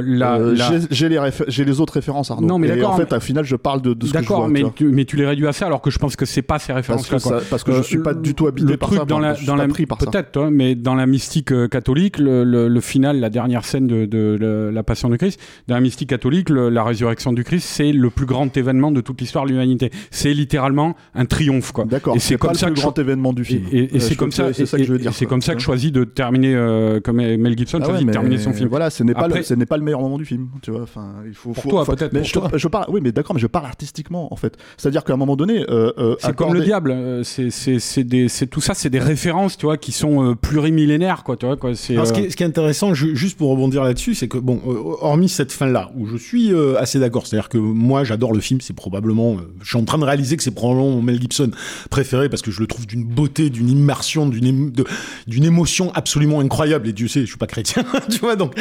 euh, 0.00 0.02
la, 0.04 0.34
Euh, 0.38 0.54
la- 0.56 0.70
j'ai- 0.90 1.08
les, 1.08 1.20
j'ai 1.48 1.64
les 1.64 1.80
autres 1.80 1.94
références, 1.94 2.30
Arnaud. 2.30 2.46
Non, 2.46 2.58
mais 2.58 2.68
d'accord, 2.68 2.90
En 2.90 2.96
fait, 2.96 3.08
mais- 3.10 3.16
au 3.16 3.20
final, 3.20 3.44
je 3.44 3.56
parle 3.56 3.80
de, 3.80 3.94
de 3.94 4.06
ce 4.06 4.12
que 4.12 4.18
je 4.22 4.24
vois. 4.26 4.48
D'accord, 4.48 4.48
mais 4.82 5.04
tu 5.06 5.16
les 5.16 5.26
réduis 5.26 5.46
à 5.46 5.52
ça 5.54 5.66
alors 5.66 5.80
que 5.80 5.90
je 5.90 5.98
pense 5.98 6.16
que 6.16 6.24
c'est 6.26 6.42
pas 6.42 6.58
ces 6.58 6.72
parce 6.72 6.86
références-là. 6.86 7.18
que, 7.18 7.22
quoi. 7.22 7.40
ça- 7.40 7.46
parce 7.50 7.64
que 7.64 7.72
je 7.72 7.78
Euh, 7.78 7.82
suis 7.82 7.98
pas 7.98 8.14
du 8.14 8.34
tout 8.34 8.46
habité 8.46 8.70
le 8.70 8.76
par 8.76 8.88
truc 8.88 8.98
ça. 9.00 9.04
dans 9.06 9.18
la, 9.18 9.34
je 9.34 9.46
dans 9.46 9.56
la 9.56 9.66
peut-être 9.66 10.32
toi, 10.32 10.50
mais 10.50 10.74
dans 10.74 10.94
la 10.94 11.06
mystique 11.06 11.52
euh, 11.52 11.68
catholique 11.68 12.18
le, 12.18 12.44
le- 12.44 12.68
le 12.68 12.80
final 12.80 13.20
la 13.20 13.30
dernière 13.30 13.64
scène 13.64 13.86
de, 13.86 14.04
de 14.06 14.36
le- 14.38 14.70
la 14.70 14.82
passion 14.82 15.08
du 15.08 15.16
Christ 15.18 15.40
dans 15.68 15.74
la 15.74 15.80
mystique 15.80 16.08
catholique 16.10 16.50
le- 16.50 16.68
la 16.68 16.82
résurrection 16.84 17.32
du 17.32 17.44
Christ 17.44 17.66
c'est 17.66 17.92
le 17.92 18.10
plus 18.10 18.26
grand 18.26 18.54
événement 18.56 18.90
de 18.90 19.00
toute 19.00 19.20
l'histoire 19.20 19.44
de 19.44 19.50
l'humanité 19.50 19.90
c'est 20.10 20.32
littéralement 20.34 20.94
un 21.14 21.24
triomphe 21.24 21.72
quoi 21.72 21.84
D'accord, 21.84 22.16
et 22.16 22.18
c'est 22.18 22.28
c'est 22.34 22.38
pas 22.38 22.46
comme 22.48 22.52
le 22.54 22.58
ça 22.58 22.66
plus 22.66 22.74
que 22.74 22.80
grand 22.80 22.98
événement 22.98 23.32
du 23.32 23.44
film. 23.44 23.64
et- 23.72 23.78
et 23.78 23.96
Euh, 23.96 24.00
c'est 24.00 24.14
je 24.14 24.18
comme 24.18 24.32
ça 24.32 24.52
c'est 24.52 24.66
ça 24.66 24.76
que 24.78 24.84
je 24.84 24.92
veux 24.92 24.98
dire. 24.98 25.12
c'est 25.14 25.26
comme 25.26 25.42
ça 25.42 25.54
que 25.54 25.60
je 25.60 25.64
choisis 25.64 25.92
de 25.92 26.04
terminer 26.04 26.54
euh, 26.54 27.00
comme 27.00 27.16
Mel 27.16 27.56
Gibson 27.56 27.78
Ah 27.82 27.86
choisit 27.86 28.06
de 28.06 28.12
terminer 28.12 28.38
son 28.38 28.52
film 28.52 28.68
Voilà, 28.68 28.90
ce 28.90 29.02
n'est 29.02 29.14
pas, 29.14 29.28
le, 29.28 29.42
ce 29.42 29.54
n'est 29.54 29.66
pas 29.66 29.76
le 29.76 29.82
meilleur 29.84 30.00
moment 30.00 30.18
du 30.18 30.24
film, 30.24 30.48
tu 30.62 30.70
vois. 30.70 30.82
Enfin, 30.82 31.12
il 31.26 31.34
faut. 31.34 31.52
Toi, 31.68 31.84
peut-être, 31.84 32.12
je, 32.24 32.58
je 32.58 32.68
parle. 32.68 32.86
Oui, 32.88 33.00
mais 33.02 33.12
d'accord, 33.12 33.34
mais 33.34 33.40
je 33.40 33.46
parle 33.46 33.66
artistiquement 33.66 34.32
en 34.32 34.36
fait. 34.36 34.56
C'est-à-dire 34.76 35.04
qu'à 35.04 35.12
un 35.12 35.16
moment 35.16 35.36
donné, 35.36 35.43
euh, 35.52 35.92
euh, 35.98 36.16
c'est 36.18 36.34
comme 36.34 36.54
le 36.54 36.62
diable, 36.62 36.90
euh, 36.92 37.22
c'est 37.22 37.50
c'est 37.50 37.78
c'est 37.78 38.04
des 38.04 38.28
c'est 38.28 38.46
tout 38.46 38.60
ça, 38.60 38.74
c'est 38.74 38.90
des 38.90 38.98
références, 38.98 39.56
tu 39.56 39.66
vois, 39.66 39.76
qui 39.76 39.92
sont 39.92 40.30
euh, 40.30 40.34
plurimillénaires, 40.34 41.22
quoi, 41.24 41.36
tu 41.36 41.46
vois, 41.46 41.56
quoi. 41.56 41.74
C'est 41.74 41.94
Alors, 41.94 42.06
ce, 42.06 42.12
qui 42.12 42.20
est, 42.20 42.30
ce 42.30 42.36
qui 42.36 42.42
est 42.42 42.46
intéressant, 42.46 42.94
ju- 42.94 43.14
juste 43.16 43.36
pour 43.38 43.50
rebondir 43.50 43.82
là-dessus, 43.84 44.14
c'est 44.14 44.28
que, 44.28 44.38
bon, 44.38 44.60
euh, 44.66 44.74
hormis 45.00 45.28
cette 45.28 45.52
fin-là, 45.52 45.90
où 45.96 46.06
je 46.06 46.16
suis 46.16 46.52
euh, 46.52 46.78
assez 46.80 46.98
d'accord, 46.98 47.26
c'est-à-dire 47.26 47.48
que 47.48 47.58
moi, 47.58 48.04
j'adore 48.04 48.32
le 48.32 48.40
film, 48.40 48.60
c'est 48.60 48.74
probablement, 48.74 49.34
euh, 49.34 49.52
je 49.62 49.68
suis 49.68 49.76
en 49.78 49.84
train 49.84 49.98
de 49.98 50.04
réaliser 50.04 50.36
que 50.36 50.42
c'est 50.42 50.50
probablement 50.54 50.90
mon 50.90 51.02
Mel 51.02 51.20
Gibson 51.20 51.50
préféré, 51.90 52.28
parce 52.28 52.42
que 52.42 52.50
je 52.50 52.60
le 52.60 52.66
trouve 52.66 52.86
d'une 52.86 53.04
beauté, 53.04 53.50
d'une 53.50 53.68
immersion, 53.68 54.28
d'une 54.28 54.44
émo- 54.46 54.70
de- 54.72 54.84
d'une 55.26 55.44
émotion 55.44 55.92
absolument 55.94 56.40
incroyable, 56.40 56.88
et 56.88 56.92
Dieu 56.92 57.08
sait, 57.08 57.20
je 57.20 57.26
suis 57.26 57.36
pas 57.38 57.46
chrétien, 57.46 57.84
tu 58.10 58.18
vois, 58.20 58.36
donc, 58.36 58.54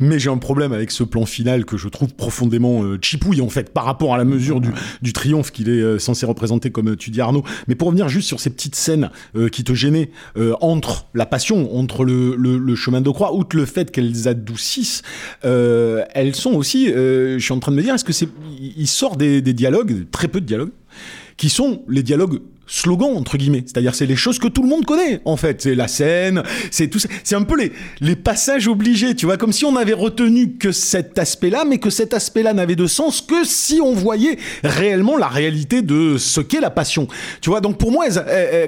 mais 0.00 0.18
j'ai 0.18 0.30
un 0.30 0.38
problème 0.38 0.72
avec 0.72 0.90
ce 0.90 1.04
plan 1.04 1.26
final 1.26 1.64
que 1.64 1.76
je 1.76 1.88
trouve 1.88 2.14
profondément 2.14 2.82
euh, 2.84 2.98
chipouille, 3.00 3.40
en 3.40 3.48
fait, 3.48 3.70
par 3.72 3.84
rapport 3.84 4.14
à 4.14 4.18
la 4.18 4.24
mesure 4.24 4.60
du, 4.60 4.70
du 5.02 5.12
triomphe 5.12 5.50
qu'il 5.50 5.68
est 5.68 5.72
euh, 5.80 5.98
censé 5.98 6.26
représenter, 6.30 6.70
comme 6.70 6.96
tu 6.96 7.10
dis 7.10 7.20
Arnaud. 7.20 7.44
Mais 7.68 7.74
pour 7.74 7.88
revenir 7.88 8.08
juste 8.08 8.28
sur 8.28 8.40
ces 8.40 8.50
petites 8.50 8.74
scènes 8.74 9.10
euh, 9.36 9.48
qui 9.48 9.64
te 9.64 9.74
gênaient 9.74 10.10
euh, 10.36 10.54
entre 10.60 11.06
la 11.14 11.26
passion, 11.26 11.76
entre 11.76 12.04
le, 12.04 12.74
chemin 12.74 13.00
de 13.00 13.10
croix, 13.10 13.34
outre 13.34 13.56
le 13.56 13.66
fait 13.66 13.90
qu'elles 13.90 14.28
adoucissent, 14.28 15.02
euh, 15.44 16.04
elles 16.14 16.34
sont 16.34 16.52
aussi, 16.52 16.90
euh, 16.90 17.38
je 17.38 17.44
suis 17.44 17.52
en 17.52 17.60
train 17.60 17.72
de 17.72 17.76
me 17.76 17.82
dire, 17.82 17.94
est-ce 17.94 18.04
que 18.04 18.12
c'est, 18.12 18.28
sort 18.86 19.16
des 19.16 19.40
dialogues, 19.40 20.06
très 20.10 20.28
peu 20.28 20.40
de 20.40 20.46
dialogues, 20.46 20.72
qui 21.36 21.48
sont 21.48 21.84
les 21.88 22.02
dialogues 22.02 22.40
slogans 22.70 23.16
entre 23.16 23.36
guillemets, 23.36 23.64
c'est-à-dire 23.66 23.94
c'est 23.94 24.06
les 24.06 24.16
choses 24.16 24.38
que 24.38 24.48
tout 24.48 24.62
le 24.62 24.68
monde 24.68 24.84
connaît 24.84 25.20
en 25.24 25.36
fait, 25.36 25.62
c'est 25.62 25.74
la 25.74 25.88
scène, 25.88 26.42
c'est 26.70 26.88
tout 26.88 26.98
ça, 26.98 27.08
c'est 27.24 27.34
un 27.34 27.42
peu 27.42 27.56
les 27.56 27.72
les 28.00 28.16
passages 28.16 28.68
obligés, 28.68 29.14
tu 29.14 29.26
vois, 29.26 29.36
comme 29.36 29.52
si 29.52 29.64
on 29.64 29.76
avait 29.76 29.92
retenu 29.92 30.56
que 30.56 30.72
cet 30.72 31.18
aspect-là, 31.18 31.64
mais 31.66 31.78
que 31.78 31.90
cet 31.90 32.14
aspect-là 32.14 32.52
n'avait 32.52 32.76
de 32.76 32.86
sens 32.86 33.20
que 33.20 33.44
si 33.44 33.80
on 33.82 33.92
voyait 33.92 34.38
réellement 34.62 35.16
la 35.16 35.28
réalité 35.28 35.82
de 35.82 36.16
ce 36.16 36.40
qu'est 36.40 36.60
la 36.60 36.70
passion, 36.70 37.08
tu 37.40 37.50
vois. 37.50 37.60
Donc 37.60 37.78
pour 37.78 37.90
moi, 37.90 38.06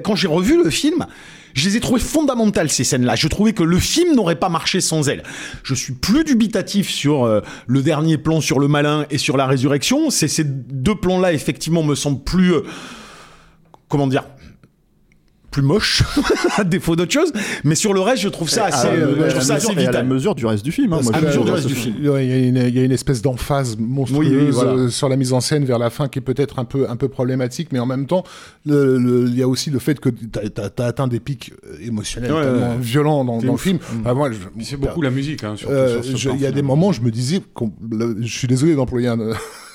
quand 0.03 0.17
j'ai 0.17 0.29
revu 0.29 0.63
le 0.63 0.71
film. 0.71 1.07
Je 1.55 1.69
les 1.69 1.77
ai 1.77 1.81
trouvées 1.81 2.01
fondamentales 2.01 2.71
ces 2.71 2.85
scènes-là. 2.85 3.15
Je 3.15 3.29
trouvais 3.29 3.53
que 3.53 3.63
le 3.63 3.79
film 3.79 4.15
n'aurait 4.15 4.39
pas 4.39 4.49
marché 4.49 4.81
sans 4.81 5.09
elles. 5.11 5.23
Je 5.63 5.75
suis 5.75 5.93
plus 5.93 6.25
dubitatif 6.25 6.89
sur 6.89 7.25
euh, 7.25 7.41
le 7.67 7.83
dernier 7.83 8.17
plan 8.17 8.41
sur 8.41 8.59
le 8.59 8.69
malin 8.69 9.05
et 9.11 9.19
sur 9.19 9.37
la 9.37 9.47
résurrection. 9.47 10.09
Ces 10.09 10.45
deux 10.45 10.95
plans-là 10.95 11.35
effectivement 11.35 11.83
me 11.83 11.95
semblent 11.95 12.25
plus 12.25 12.55
euh, 12.55 12.63
comment 13.93 14.07
dire 14.07 14.25
plus 15.51 15.61
moche 15.61 16.03
à 16.57 16.65
défaut 16.65 16.97
d'autre 16.97 17.13
chose 17.13 17.31
mais 17.63 17.75
sur 17.75 17.93
le 17.93 18.01
reste 18.01 18.23
je 18.23 18.31
trouve 18.31 18.49
ça 18.49 18.65
assez, 18.65 18.87
à 18.89 18.97
la- 18.97 19.03
euh, 19.03 19.25
à 19.27 19.29
je 19.29 19.35
trouve 19.35 19.35
la 19.35 19.41
ça 19.43 19.55
assez 19.57 19.67
mesure- 19.69 19.81
et 19.83 19.87
à 19.87 19.93
la 19.93 20.01
vital 20.01 20.07
mesure 20.07 20.35
du 20.35 20.47
reste 20.47 20.65
du 20.65 20.73
film. 20.73 20.95
hein, 20.95 21.01
moi, 21.03 21.13
que 21.13 21.19
je- 21.19 21.25
à 21.25 21.29
mesure 21.29 21.45
du 21.45 21.51
reste 21.51 21.67
du 21.67 21.75
film. 21.75 21.95
Ouais, 22.09 22.25
Il 22.27 22.31
y, 22.31 22.33
a 22.33 22.39
une- 22.39 22.69
il 22.69 22.75
y 22.75 22.79
a 22.79 22.85
une 22.85 22.91
espèce 22.93 23.21
d'emphase 23.21 23.77
monstrueuse 23.79 24.29
Oui, 24.29 24.35
oui, 24.35 24.51
voilà. 24.51 24.71
euh, 24.73 24.89
sur 24.89 25.11
la 25.11 25.17
mise 25.17 25.35
en 25.35 25.41
scène 25.43 25.67
vers 25.67 25.79
la 25.79 25.91
fin 25.91 26.09
qui 26.09 26.21
est 26.21 26.23
peut-être 26.23 26.59
un 26.59 26.65
peu, 26.65 26.89
un 26.89 26.97
peu 26.97 27.09
problématique, 27.09 27.69
mais 27.71 27.79
en 27.81 27.85
même 27.85 28.07
temps, 28.07 28.25
il 28.65 29.35
y 29.37 29.43
a 29.43 29.47
aussi 29.49 29.69
le 29.69 29.79
fait 29.79 30.01
que 30.01 30.09
tu 30.09 30.27
as, 30.59 30.85
atteint 30.87 31.07
des 31.07 31.21
pics 31.21 31.53
euh, 31.67 31.77
émotionnels 31.87 32.33
Ouais, 32.33 32.43
tellement 32.45 32.71
ouais. 32.71 32.77
violents 32.81 33.23
dans, 33.27 33.39
le 33.39 33.57
film. 33.59 33.79
Enfin, 34.07 34.33
je- 34.33 34.65
c'est 34.65 34.79
beaucoup 34.79 35.03
la 35.03 35.11
musique, 35.11 35.45
hein, 35.45 35.55
Euh, 35.69 36.01
Il 36.35 36.41
y 36.41 36.47
a 36.47 36.51
des 36.53 36.63
moments, 36.63 36.93
je 36.93 37.03
me 37.03 37.11
disais, 37.11 37.43
je 38.23 38.27
suis 38.39 38.49
désolé 38.49 38.75
d'employer 38.75 39.09
un, 39.09 39.19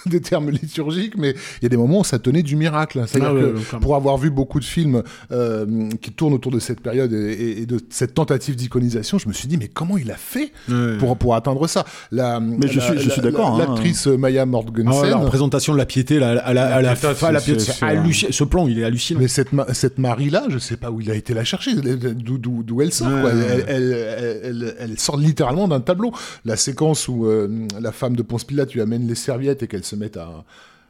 des 0.09 0.21
termes 0.21 0.49
liturgiques, 0.49 1.17
mais 1.17 1.31
il 1.61 1.63
y 1.63 1.65
a 1.65 1.69
des 1.69 1.77
moments 1.77 1.99
où 1.99 2.03
ça 2.03 2.19
tenait 2.19 2.43
du 2.43 2.55
miracle. 2.55 3.03
C'est-à-dire 3.07 3.33
Ah 3.35 3.59
que 3.71 3.75
pour 3.77 3.95
avoir 3.95 4.17
vu 4.17 4.29
beaucoup 4.29 4.59
de 4.59 4.65
films 4.65 5.03
euh, 5.31 5.89
qui 6.01 6.11
tournent 6.11 6.33
autour 6.33 6.51
de 6.51 6.59
cette 6.59 6.81
période 6.81 7.13
et, 7.13 7.65
de 7.65 7.79
cette 7.89 8.13
tentative 8.13 8.55
d'iconisation, 8.55 9.17
je 9.17 9.27
me 9.27 9.33
suis 9.33 9.47
dit, 9.47 9.57
mais 9.57 9.67
comment 9.67 9.97
il 9.97 10.11
a 10.11 10.15
fait 10.15 10.51
pour, 10.99 11.17
pour 11.17 11.35
atteindre 11.35 11.67
ça? 11.67 11.85
La, 12.11 12.39
Mais 12.39 12.67
je 12.67 12.79
la- 12.79 12.85
suis- 12.85 12.99
je 12.99 13.07
la- 13.07 13.13
suis 13.13 13.21
d'accord, 13.21 13.55
hein. 13.55 13.59
L'actrice 13.67 14.07
Maya 14.07 14.45
Morgensen. 14.45 14.87
Ah 14.91 15.01
ouais, 15.01 15.09
la 15.09 15.17
représentation 15.17 15.73
de 15.73 15.77
la 15.77 15.85
piété 15.85 16.19
là, 16.19 16.39
à 16.39 16.53
la, 16.53 16.75
à 16.75 16.81
la, 16.81 16.95
ce 16.95 18.43
plan 18.43 18.67
il 18.67 18.79
est 18.79 18.83
hallucinant 18.83 19.19
Mais 19.19 19.27
cette, 19.27 19.53
ma- 19.53 19.73
cette 19.73 19.97
Marie-là, 19.97 20.45
je 20.49 20.57
sais 20.57 20.77
pas 20.77 20.91
où 20.91 21.01
il 21.01 21.09
a 21.11 21.15
été 21.15 21.33
la 21.33 21.43
chercher, 21.43 21.73
d'où- 21.75 22.37
d'où 22.37 22.63
d'où 22.63 22.81
elle 22.81 22.91
sort. 22.93 23.07
Ouais, 23.07 23.21
quoi. 23.21 23.31
ouais. 23.31 23.45
Elle, 23.49 23.65
elle, 23.67 23.93
elle- 23.93 24.39
elle- 24.43 24.75
elle 24.79 24.99
sort 24.99 25.17
littéralement 25.17 25.67
d'un 25.67 25.79
tableau. 25.79 26.11
La 26.45 26.55
séquence 26.55 27.07
où 27.07 27.25
euh, 27.25 27.67
la 27.79 27.91
femme 27.91 28.15
de 28.15 28.21
Ponce 28.23 28.43
Pilate 28.43 28.73
lui 28.73 28.81
amène 28.81 29.07
les 29.07 29.15
serviettes 29.15 29.63
et 29.63 29.67
qu'elle 29.67 29.83
se 29.83 29.95
met 29.97 30.17
à, 30.17 30.43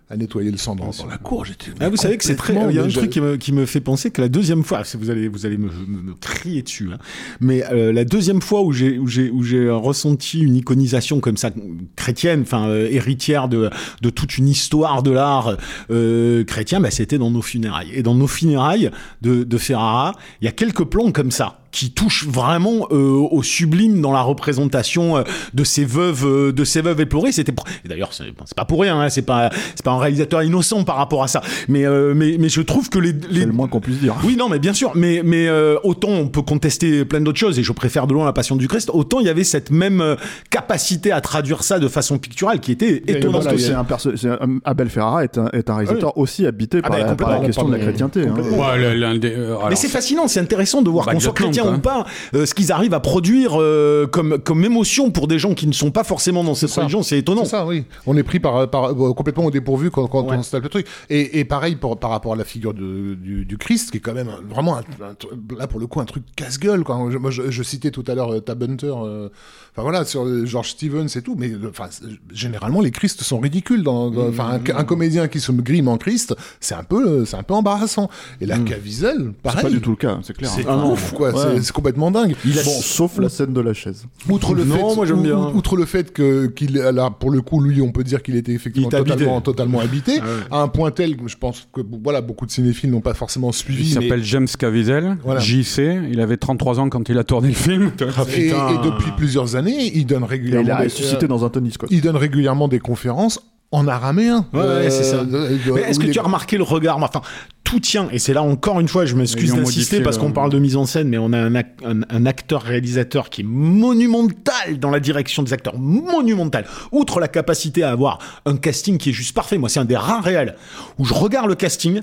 à 0.09 0.15
nettoyer 0.15 0.51
le 0.51 0.57
sang 0.57 0.73
dans, 0.75 0.91
dans 0.91 1.05
la 1.05 1.17
cour. 1.17 1.43
J'étais 1.43 1.71
Ah, 1.81 1.89
vous 1.89 1.97
savez 1.97 2.17
que 2.17 2.23
c'est 2.23 2.35
très. 2.37 2.53
Il 2.69 2.75
y 2.75 2.79
a 2.79 2.83
un 2.83 2.87
truc 2.87 3.09
qui 3.09 3.19
me, 3.19 3.35
qui 3.35 3.51
me 3.51 3.65
fait 3.65 3.81
penser 3.81 4.09
que 4.09 4.21
la 4.21 4.29
deuxième 4.29 4.63
fois, 4.63 4.83
si 4.85 4.95
vous 4.95 5.09
allez, 5.09 5.27
vous 5.27 5.45
allez 5.45 5.57
me, 5.57 5.67
me- 5.67 6.01
me 6.01 6.13
crier 6.13 6.61
dessus, 6.61 6.89
hein, 6.93 6.97
mais 7.41 7.61
euh, 7.73 7.91
la 7.91 8.05
deuxième 8.05 8.41
fois 8.41 8.61
où 8.61 8.71
j'ai, 8.71 8.97
où 8.99 9.07
j'ai, 9.07 9.29
où 9.29 9.43
j'ai 9.43 9.69
ressenti 9.69 10.39
une 10.39 10.55
iconisation 10.55 11.19
comme 11.19 11.35
ça 11.35 11.51
chrétienne, 11.97 12.41
enfin 12.43 12.69
euh, 12.69 12.87
héritière 12.89 13.49
de, 13.49 13.69
de 14.01 14.09
toute 14.09 14.37
une 14.37 14.47
histoire 14.47 15.03
de 15.03 15.11
l'art 15.11 15.57
euh, 15.91 16.45
chrétien, 16.45 16.79
bah, 16.79 16.89
c'était 16.91 17.17
dans 17.17 17.31
nos 17.31 17.41
funérailles. 17.41 17.91
Et 17.93 18.01
dans 18.01 18.15
nos 18.15 18.27
funérailles 18.27 18.91
de, 19.21 19.43
de 19.43 19.57
Ferrara, 19.57 20.13
il 20.41 20.45
y 20.45 20.47
a 20.47 20.53
quelques 20.53 20.85
plans 20.85 21.11
comme 21.11 21.31
ça 21.31 21.59
qui 21.77 21.91
touchent 21.91 22.25
vraiment 22.27 22.87
euh, 22.91 22.95
au 23.31 23.43
sublime 23.43 24.01
dans 24.01 24.11
la 24.11 24.21
représentation 24.21 25.17
euh, 25.17 25.23
de 25.53 25.63
ces 25.63 25.85
veuves, 25.85 26.25
euh, 26.25 26.51
de 26.51 26.63
ces 26.63 26.81
veuves 26.81 26.99
éplorées. 27.01 27.31
C'était 27.31 27.53
d'ailleurs 27.85 28.13
c'est 28.13 28.23
c'est 28.45 28.55
pas 28.55 28.65
pour 28.65 28.81
rien, 28.81 28.99
hein, 28.99 29.09
c'est 29.09 29.21
pas 29.21 29.49
c'est 29.75 29.83
pas 29.85 29.91
un 29.91 29.99
réalisateur 29.99 30.41
innocent 30.41 30.83
par 30.83 30.95
rapport 30.95 31.21
à 31.23 31.27
ça. 31.27 31.41
Mais 31.67 31.85
euh, 31.85 32.13
mais 32.15 32.37
mais 32.39 32.49
je 32.49 32.61
trouve 32.61 32.89
que 32.89 32.97
les, 32.99 33.13
les 33.29 33.41
C'est 33.41 33.45
le 33.45 33.51
moins 33.51 33.67
qu'on 33.67 33.79
puisse 33.79 33.99
dire. 33.99 34.15
oui, 34.23 34.35
non, 34.37 34.49
mais 34.49 34.57
bien 34.59 34.73
sûr, 34.73 34.91
mais, 34.95 35.21
mais 35.23 35.47
euh, 35.47 35.75
autant 35.83 36.09
on 36.09 36.27
peut 36.29 36.41
contester 36.41 37.05
plein 37.05 37.21
d'autres 37.21 37.37
choses, 37.39 37.59
et 37.59 37.63
je 37.63 37.71
préfère 37.73 38.07
de 38.07 38.13
loin 38.13 38.25
la 38.25 38.33
Passion 38.33 38.55
du 38.55 38.67
Christ, 38.67 38.89
autant 38.93 39.19
il 39.19 39.27
y 39.27 39.29
avait 39.29 39.43
cette 39.43 39.69
même 39.69 40.01
euh, 40.01 40.15
capacité 40.49 41.11
à 41.11 41.21
traduire 41.21 41.63
ça 41.63 41.77
de 41.79 41.87
façon 41.87 42.17
picturale 42.17 42.59
qui 42.59 42.71
était 42.71 43.03
étonnante 43.07 43.43
Voilà, 43.43 43.57
c'est 43.59 43.73
un 43.73 43.83
perso- 43.83 44.15
c'est 44.15 44.29
un- 44.29 44.59
Abel 44.65 44.89
Ferrara 44.89 45.23
est 45.23 45.37
un, 45.37 45.49
est 45.53 45.69
un 45.69 45.75
réalisateur 45.75 46.17
aussi 46.17 46.45
habité 46.47 46.81
par, 46.81 46.91
bah, 46.91 46.99
la, 46.99 47.15
par 47.15 47.29
la 47.29 47.39
question 47.39 47.67
de 47.67 47.73
la 47.73 47.79
chrétienté. 47.79 48.21
hein. 48.27 48.33
Ouais, 48.57 48.95
l'un 48.95 49.15
des, 49.17 49.31
euh, 49.33 49.57
alors, 49.57 49.69
Mais 49.69 49.75
c'est 49.75 49.87
fascinant, 49.89 50.27
c'est 50.27 50.39
intéressant 50.39 50.81
de 50.81 50.89
voir 50.89 51.05
Bah, 51.05 51.13
qu'on 51.13 51.19
soit 51.19 51.33
chrétien 51.33 51.65
pas, 51.79 52.05
euh, 52.33 52.45
ce 52.45 52.53
qu'ils 52.53 52.71
arrivent 52.71 52.93
à 52.93 52.99
produire 52.99 53.51
euh, 53.61 54.07
comme, 54.07 54.37
comme 54.39 54.63
émotion 54.63 55.11
pour 55.11 55.27
des 55.27 55.39
gens 55.39 55.53
qui 55.53 55.67
ne 55.67 55.73
sont 55.73 55.91
pas 55.91 56.03
forcément 56.03 56.43
dans 56.43 56.55
cette 56.55 56.71
religion, 56.71 57.03
c'est 57.03 57.17
étonnant. 57.19 57.43
C'est 57.45 57.51
ça, 57.51 57.65
oui. 57.65 57.85
On 58.05 58.15
est 58.17 58.23
pris 58.23 58.39
par, 58.39 58.69
par- 58.69 58.91
euh, 58.91 59.13
complètement 59.13 59.45
au 59.45 59.51
dépourvu 59.51 59.91
quand, 59.91 60.07
quand 60.07 60.23
Ouais. 60.27 60.35
on 60.37 60.43
se 60.43 60.51
tape 60.51 60.63
le 60.63 60.69
truc. 60.69 60.87
Et, 61.09 61.39
et 61.39 61.45
pareil 61.45 61.75
pour, 61.75 61.97
par 61.99 62.09
rapport 62.09 62.33
à 62.33 62.35
la 62.35 62.43
figure 62.43 62.73
de- 62.73 63.15
du, 63.15 63.45
du 63.45 63.57
Christ, 63.57 63.91
qui 63.91 63.97
est 63.97 64.01
quand 64.01 64.13
même 64.13 64.29
vraiment, 64.49 64.77
un- 64.77 64.81
un 65.03 65.57
là 65.57 65.67
pour 65.67 65.79
le 65.79 65.87
coup, 65.87 65.99
un 65.99 66.05
truc 66.05 66.23
casse-gueule. 66.35 66.83
quoi. 66.83 66.99
Je, 67.09 67.17
moi, 67.17 67.31
je, 67.31 67.49
je 67.51 67.63
citais 67.63 67.91
tout 67.91 68.03
à 68.07 68.15
l'heure 68.15 68.33
euh, 68.33 68.39
Tab 68.39 68.61
Hunter, 68.63 68.93
euh, 69.03 69.29
enfin 69.73 69.81
voilà, 69.83 70.05
sur 70.05 70.25
euh, 70.25 70.45
George 70.45 70.69
Stevens 70.71 71.07
et 71.15 71.21
tout, 71.21 71.35
mais 71.37 71.51
enfin, 71.69 71.87
c'est- 71.89 72.03
généralement 72.33 72.81
les 72.81 72.91
Christ 72.91 73.21
sont 73.23 73.39
ridicules. 73.39 73.83
Dans, 73.83 74.09
dans- 74.09 74.27
Enfin, 74.27 74.59
un, 74.73 74.77
un 74.77 74.83
comédien 74.83 75.27
qui 75.27 75.39
se 75.39 75.51
grime 75.51 75.87
en 75.87 75.97
Christ, 75.97 76.35
c'est 76.59 76.75
un 76.75 76.83
peu, 76.83 77.25
c'est 77.25 77.35
un 77.37 77.43
peu 77.43 77.53
embarrassant. 77.53 78.09
Et 78.41 78.45
la 78.45 78.57
Caviezel, 78.59 79.15
C'est 79.35 79.41
pareil. 79.41 79.63
pas 79.63 79.69
du 79.69 79.81
tout 79.81 79.91
le 79.91 79.95
cas, 79.95 80.19
c'est 80.23 80.35
clair. 80.35 80.49
C'est 80.53 80.67
hein. 80.67 80.83
ouf, 80.85 81.13
quoi. 81.13 81.29
Ouais. 81.33 81.56
C'est- 81.57 81.67
C'est 81.67 81.73
complètement 81.73 82.11
dingue. 82.11 82.35
Il 82.45 82.57
a- 82.59 82.63
Bon, 82.63 82.79
sauf 82.81 83.17
la 83.19 83.29
scène 83.29 83.53
de 83.53 83.61
la 83.61 83.73
chaise. 83.73 84.05
Outre 84.29 84.53
le 84.53 84.63
Non, 84.63 84.75
fait, 84.89 84.95
moi, 84.95 85.05
j'aime 85.05 85.21
bien. 85.23 85.37
ou- 85.37 85.57
outre 85.57 85.75
le 85.75 85.85
fait 85.85 86.11
que 86.13 86.47
qu'il 86.47 86.73
là 86.73 87.09
pour 87.09 87.29
le 87.31 87.41
coup 87.41 87.61
lui 87.61 87.81
on 87.81 87.91
peut 87.91 88.03
dire 88.03 88.21
qu'il 88.23 88.35
était 88.35 88.51
effectivement 88.53 88.89
Il 88.91 88.97
totalement 89.03 89.41
totalement 89.41 89.79
habité 89.79 90.19
Ah 90.21 90.25
ouais. 90.25 90.29
à 90.51 90.61
un 90.61 90.67
point 90.67 90.91
tel 90.91 91.17
que 91.17 91.27
je 91.27 91.37
pense 91.37 91.67
que 91.73 91.81
voilà 92.03 92.21
beaucoup 92.21 92.45
de 92.45 92.51
cinéphiles 92.51 92.89
n'ont 92.91 93.01
pas 93.01 93.13
forcément 93.13 93.49
Il 93.51 93.53
suivi 93.53 93.95
mais- 93.95 94.01
s'appelle 94.03 94.23
James 94.23 94.47
Caviezel, 94.57 95.17
Voilà. 95.23 95.39
JC. 95.39 95.99
Il 96.11 96.19
avait 96.21 96.37
33 96.37 96.79
ans 96.79 96.89
quand 96.89 97.07
il 97.09 97.17
a 97.17 97.23
tourné 97.23 97.49
le 97.49 97.53
film. 97.53 97.91
et, 98.37 98.47
et 98.47 98.51
depuis 98.83 99.11
plusieurs 99.17 99.55
années 99.55 99.91
il 99.95 100.05
donne 100.05 100.23
Et 100.23 100.27
régulièrement 100.27 100.67
il 100.67 100.71
a 100.71 100.77
ressuscité 100.77 101.25
euh, 101.25 101.27
dans 101.27 101.43
un 101.45 101.49
Tony 101.49 101.71
Scott. 101.71 101.89
il 101.91 102.01
donne 102.01 102.15
régulièrement 102.17 102.67
des 102.67 102.79
conférences 102.79 103.39
en 103.71 103.87
araméen. 103.87 104.45
Ouais, 104.53 104.61
ouais, 104.61 104.89
c'est 104.89 105.03
ça. 105.03 105.17
euh, 105.17 105.57
Mais 105.75 105.81
est-ce 105.81 105.99
que 105.99 106.05
les- 106.05 106.11
tu 106.11 106.19
as 106.19 106.23
remarqué 106.23 106.57
le 106.57 106.63
regard? 106.63 106.97
Enfin, 107.03 107.21
tout 107.65 107.81
tient, 107.81 108.07
et 108.13 108.19
c'est 108.19 108.33
là 108.33 108.41
encore 108.43 108.79
une 108.79 108.87
fois, 108.87 109.05
je 109.05 109.13
m'excuse 109.15 109.51
d'insister 109.53 109.97
parce 110.01 110.17
qu'on 110.17 110.31
parle 110.31 110.49
de 110.51 110.57
mise 110.59 110.77
en 110.77 110.85
scène, 110.85 111.09
mais 111.09 111.17
on 111.17 111.33
a 111.33 111.37
un, 111.37 111.51
ac- 111.53 111.65
un- 111.85 112.01
un 112.09 112.25
acteur-réalisateur 112.25 113.29
qui 113.29 113.41
est 113.41 113.43
monumental 113.43 114.79
dans 114.79 114.89
la 114.89 114.99
direction 114.99 115.43
des 115.43 115.53
acteurs, 115.53 115.77
monumental. 115.77 116.65
Outre 116.91 117.19
la 117.19 117.27
capacité 117.27 117.83
à 117.83 117.91
avoir 117.91 118.19
un 118.45 118.55
casting 118.57 118.97
qui 118.97 119.09
est 119.09 119.13
juste 119.13 119.35
parfait, 119.35 119.57
moi 119.57 119.69
c'est 119.69 119.79
un 119.79 119.85
des 119.85 119.97
rares 119.97 120.23
réels 120.23 120.55
où 120.97 121.05
je 121.05 121.13
regarde 121.13 121.47
le 121.49 121.55
casting. 121.55 122.01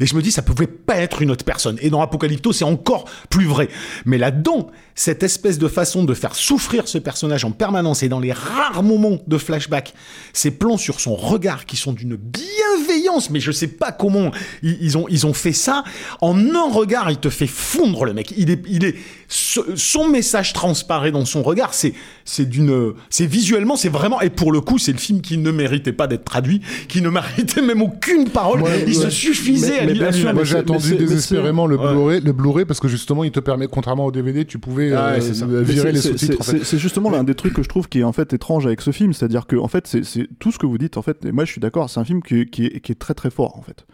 Et 0.00 0.06
je 0.06 0.16
me 0.16 0.22
dis, 0.22 0.32
ça 0.32 0.42
pouvait 0.42 0.66
pas 0.66 0.96
être 0.96 1.22
une 1.22 1.30
autre 1.30 1.44
personne. 1.44 1.78
Et 1.80 1.88
dans 1.88 2.02
Apocalypto, 2.02 2.52
c'est 2.52 2.64
encore 2.64 3.04
plus 3.30 3.44
vrai. 3.46 3.68
Mais 4.04 4.18
là-dedans, 4.18 4.66
cette 4.94 5.22
espèce 5.22 5.58
de 5.58 5.66
façon 5.68 6.04
de 6.04 6.14
faire 6.14 6.34
souffrir 6.34 6.86
ce 6.88 6.98
personnage 6.98 7.44
en 7.44 7.50
permanence 7.50 8.02
et 8.02 8.08
dans 8.08 8.20
les 8.20 8.32
rares 8.32 8.82
moments 8.82 9.18
de 9.26 9.38
flashback, 9.38 9.92
ces 10.32 10.50
plans 10.52 10.76
sur 10.76 11.00
son 11.00 11.14
regard 11.16 11.66
qui 11.66 11.76
sont 11.76 11.92
d'une 11.92 12.16
bienveillance, 12.16 13.30
mais 13.30 13.40
je 13.40 13.50
sais 13.52 13.66
pas 13.66 13.92
comment 13.92 14.30
ils, 14.62 14.76
ils 14.80 14.96
ont, 14.98 15.06
ils 15.08 15.26
ont 15.26 15.32
fait 15.34 15.52
ça. 15.52 15.84
En 16.20 16.38
un 16.54 16.70
regard, 16.70 17.10
il 17.10 17.16
te 17.18 17.28
fait 17.28 17.46
fondre 17.46 18.04
le 18.04 18.12
mec. 18.14 18.32
Il 18.36 18.50
est, 18.50 18.62
il 18.68 18.84
est, 18.84 18.94
ce- 19.28 19.74
son 19.76 20.08
message 20.08 20.52
transparaît 20.52 21.10
dans 21.10 21.24
son 21.24 21.42
regard. 21.42 21.74
C'est, 21.74 21.92
c'est 22.24 22.48
d'une, 22.48 22.92
c'est 23.10 23.26
visuellement, 23.26 23.76
c'est 23.76 23.88
vraiment, 23.88 24.20
et 24.20 24.30
pour 24.30 24.52
le 24.52 24.60
coup, 24.60 24.78
c'est 24.78 24.92
le 24.92 24.98
film 24.98 25.20
qui 25.20 25.38
ne 25.38 25.50
méritait 25.50 25.92
pas 25.92 26.06
d'être 26.06 26.24
traduit, 26.24 26.60
qui 26.88 27.02
ne 27.02 27.08
méritait 27.08 27.62
même 27.62 27.82
aucune 27.82 28.28
parole. 28.28 28.62
Ouais, 28.62 28.84
il 28.86 28.94
se 28.94 29.10
suffisait 29.10 29.70
Mais- 29.70 29.78
à 29.78 29.86
mais 29.86 29.92
lui-. 30.10 30.24
Moi 30.34 30.44
j'ai 30.44 30.56
attendu 30.58 30.94
désespérément 30.96 31.66
le 31.66 31.76
Ouais. 31.76 31.90
Blu-ray, 31.92 32.20
le 32.20 32.32
Blu-ray 32.32 32.64
parce 32.64 32.78
que 32.80 32.88
justement 32.88 33.24
il 33.24 33.30
te 33.32 33.40
permet, 33.40 33.66
contrairement 33.66 34.06
au 34.06 34.12
DVD, 34.12 34.44
tu 34.44 34.58
pouvais 34.58 34.83
Ah 34.92 35.12
euh, 35.14 35.20
c'est 35.20 35.44
virer 35.46 35.90
en 36.38 36.42
fait. 36.42 36.76
Justement 36.76 37.10
l'un 37.10 37.24
des 37.24 37.34
trucs 37.34 37.52
que 37.54 37.62
je 37.62 37.68
trouve 37.68 37.88
qui 37.88 38.00
est 38.00 38.04
en 38.04 38.12
fait 38.12 38.32
étrange 38.32 38.66
avec 38.66 38.80
ce 38.80 38.90
film, 38.90 39.12
c'est-à-dire 39.12 39.46
que 39.46 39.56
en 39.56 39.68
fait 39.68 39.86
c'est 39.86 40.26
tout 40.38 40.52
ce 40.52 40.58
que 40.58 40.66
vous 40.66 40.78
dites 40.78 40.96
en 40.96 41.02
fait. 41.02 41.24
Et 41.24 41.32
moi 41.32 41.44
je 41.44 41.52
suis 41.52 41.60
d'accord, 41.60 41.88
c'est 41.90 42.00
un 42.00 42.04
film 42.04 42.22
qui, 42.22 42.46
qui 42.46 42.66
est, 42.66 42.80
qui 42.80 42.92
est 42.92 42.96
très 42.96 43.14
très 43.14 43.30
fort 43.30 43.56
en 43.56 43.62
fait. 43.62 43.86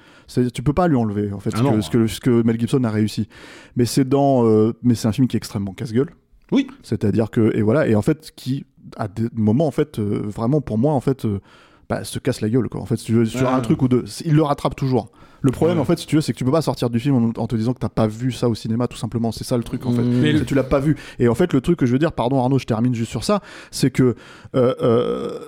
Tu 0.53 0.63
peux 0.63 0.73
pas 0.73 0.89
lui 0.89 0.97
enlever 0.97 1.33
en 1.33 1.41
fait 1.41 1.51
Ah 1.55 1.59
ce, 1.59 1.63
que, 1.63 1.81
ce, 1.83 1.91
que, 1.91 2.07
ce 2.07 2.21
que 2.21 2.43
Mel 2.43 2.59
Gibson 2.59 2.83
a 2.85 2.91
réussi. 2.91 3.29
Mais 3.77 3.85
c'est 3.85 4.09
dans, 4.09 4.47
euh, 4.47 4.73
mais 4.83 4.95
c'est 4.95 5.09
un 5.09 5.13
film 5.13 5.27
qui 5.29 5.37
est 5.37 5.39
extrêmement 5.39 5.73
casse-gueule. 5.73 6.11
Oui. 6.53 6.67
C'est-à-dire 6.83 7.31
que 7.31 7.55
et 7.57 7.63
voilà 7.63 7.87
et 7.89 7.95
en 7.95 8.03
fait 8.03 8.31
qui 8.37 8.65
à 8.97 9.09
des 9.09 9.29
moments 9.35 9.67
en 9.67 9.71
fait 9.71 9.99
euh, 9.99 10.23
vraiment 10.25 10.61
pour 10.61 10.79
moi 10.79 10.93
en 10.95 11.01
fait 11.01 11.25
euh, 11.25 11.41
bah, 11.89 12.05
se 12.05 12.19
casse 12.19 12.41
la 12.41 12.49
gueule 12.49 12.69
quoi. 12.69 12.81
En 12.81 12.87
fait 12.87 12.97
si 12.97 13.05
tu 13.07 13.13
veux, 13.13 13.25
sur 13.25 13.43
Ouais. 13.49 13.53
un 13.55 13.61
truc 13.61 13.83
ou 13.83 13.89
deux, 13.89 14.05
il 14.25 14.35
le 14.35 14.43
rattrape 14.43 14.75
toujours. 14.77 15.11
Le 15.43 15.51
problème 15.53 15.77
Ouais. 15.79 15.83
en 15.83 15.85
fait 15.87 15.99
si 15.99 16.07
tu 16.07 16.17
veux 16.17 16.21
c'est 16.23 16.33
que 16.33 16.39
tu 16.39 16.45
peux 16.45 16.51
pas 16.53 16.63
sortir 16.63 16.91
du 16.91 17.01
film 17.01 17.15
en, 17.37 17.41
en 17.41 17.47
te 17.47 17.57
disant 17.57 17.73
que 17.73 17.79
t'as 17.79 17.89
pas 17.89 18.07
vu 18.07 18.31
ça 18.33 18.49
au 18.49 18.55
cinéma 18.55 18.89
tout 18.89 18.97
simplement. 18.99 19.33
C'est 19.33 19.45
ça 19.45 19.57
le 19.57 19.63
truc 19.65 19.87
en 19.87 19.93
fait. 19.93 20.03
Mais 20.03 20.37
C'est- 20.39 20.45
tu 20.45 20.55
l'as 20.55 20.63
pas 20.65 20.81
vu. 20.81 20.97
Et 21.19 21.29
en 21.29 21.35
fait, 21.35 21.53
le 21.53 21.61
truc 21.61 21.79
que 21.79 21.87
je 21.87 21.93
veux 21.93 21.99
dire, 21.99 22.13
pardon 22.13 22.39
Arnaud, 22.41 22.59
je 22.59 22.67
termine 22.67 22.95
juste 22.95 23.11
sur 23.11 23.25
ça, 23.25 23.41
c'est 23.71 23.91
que, 23.91 24.15
euh, 24.55 24.75
euh, 24.83 25.39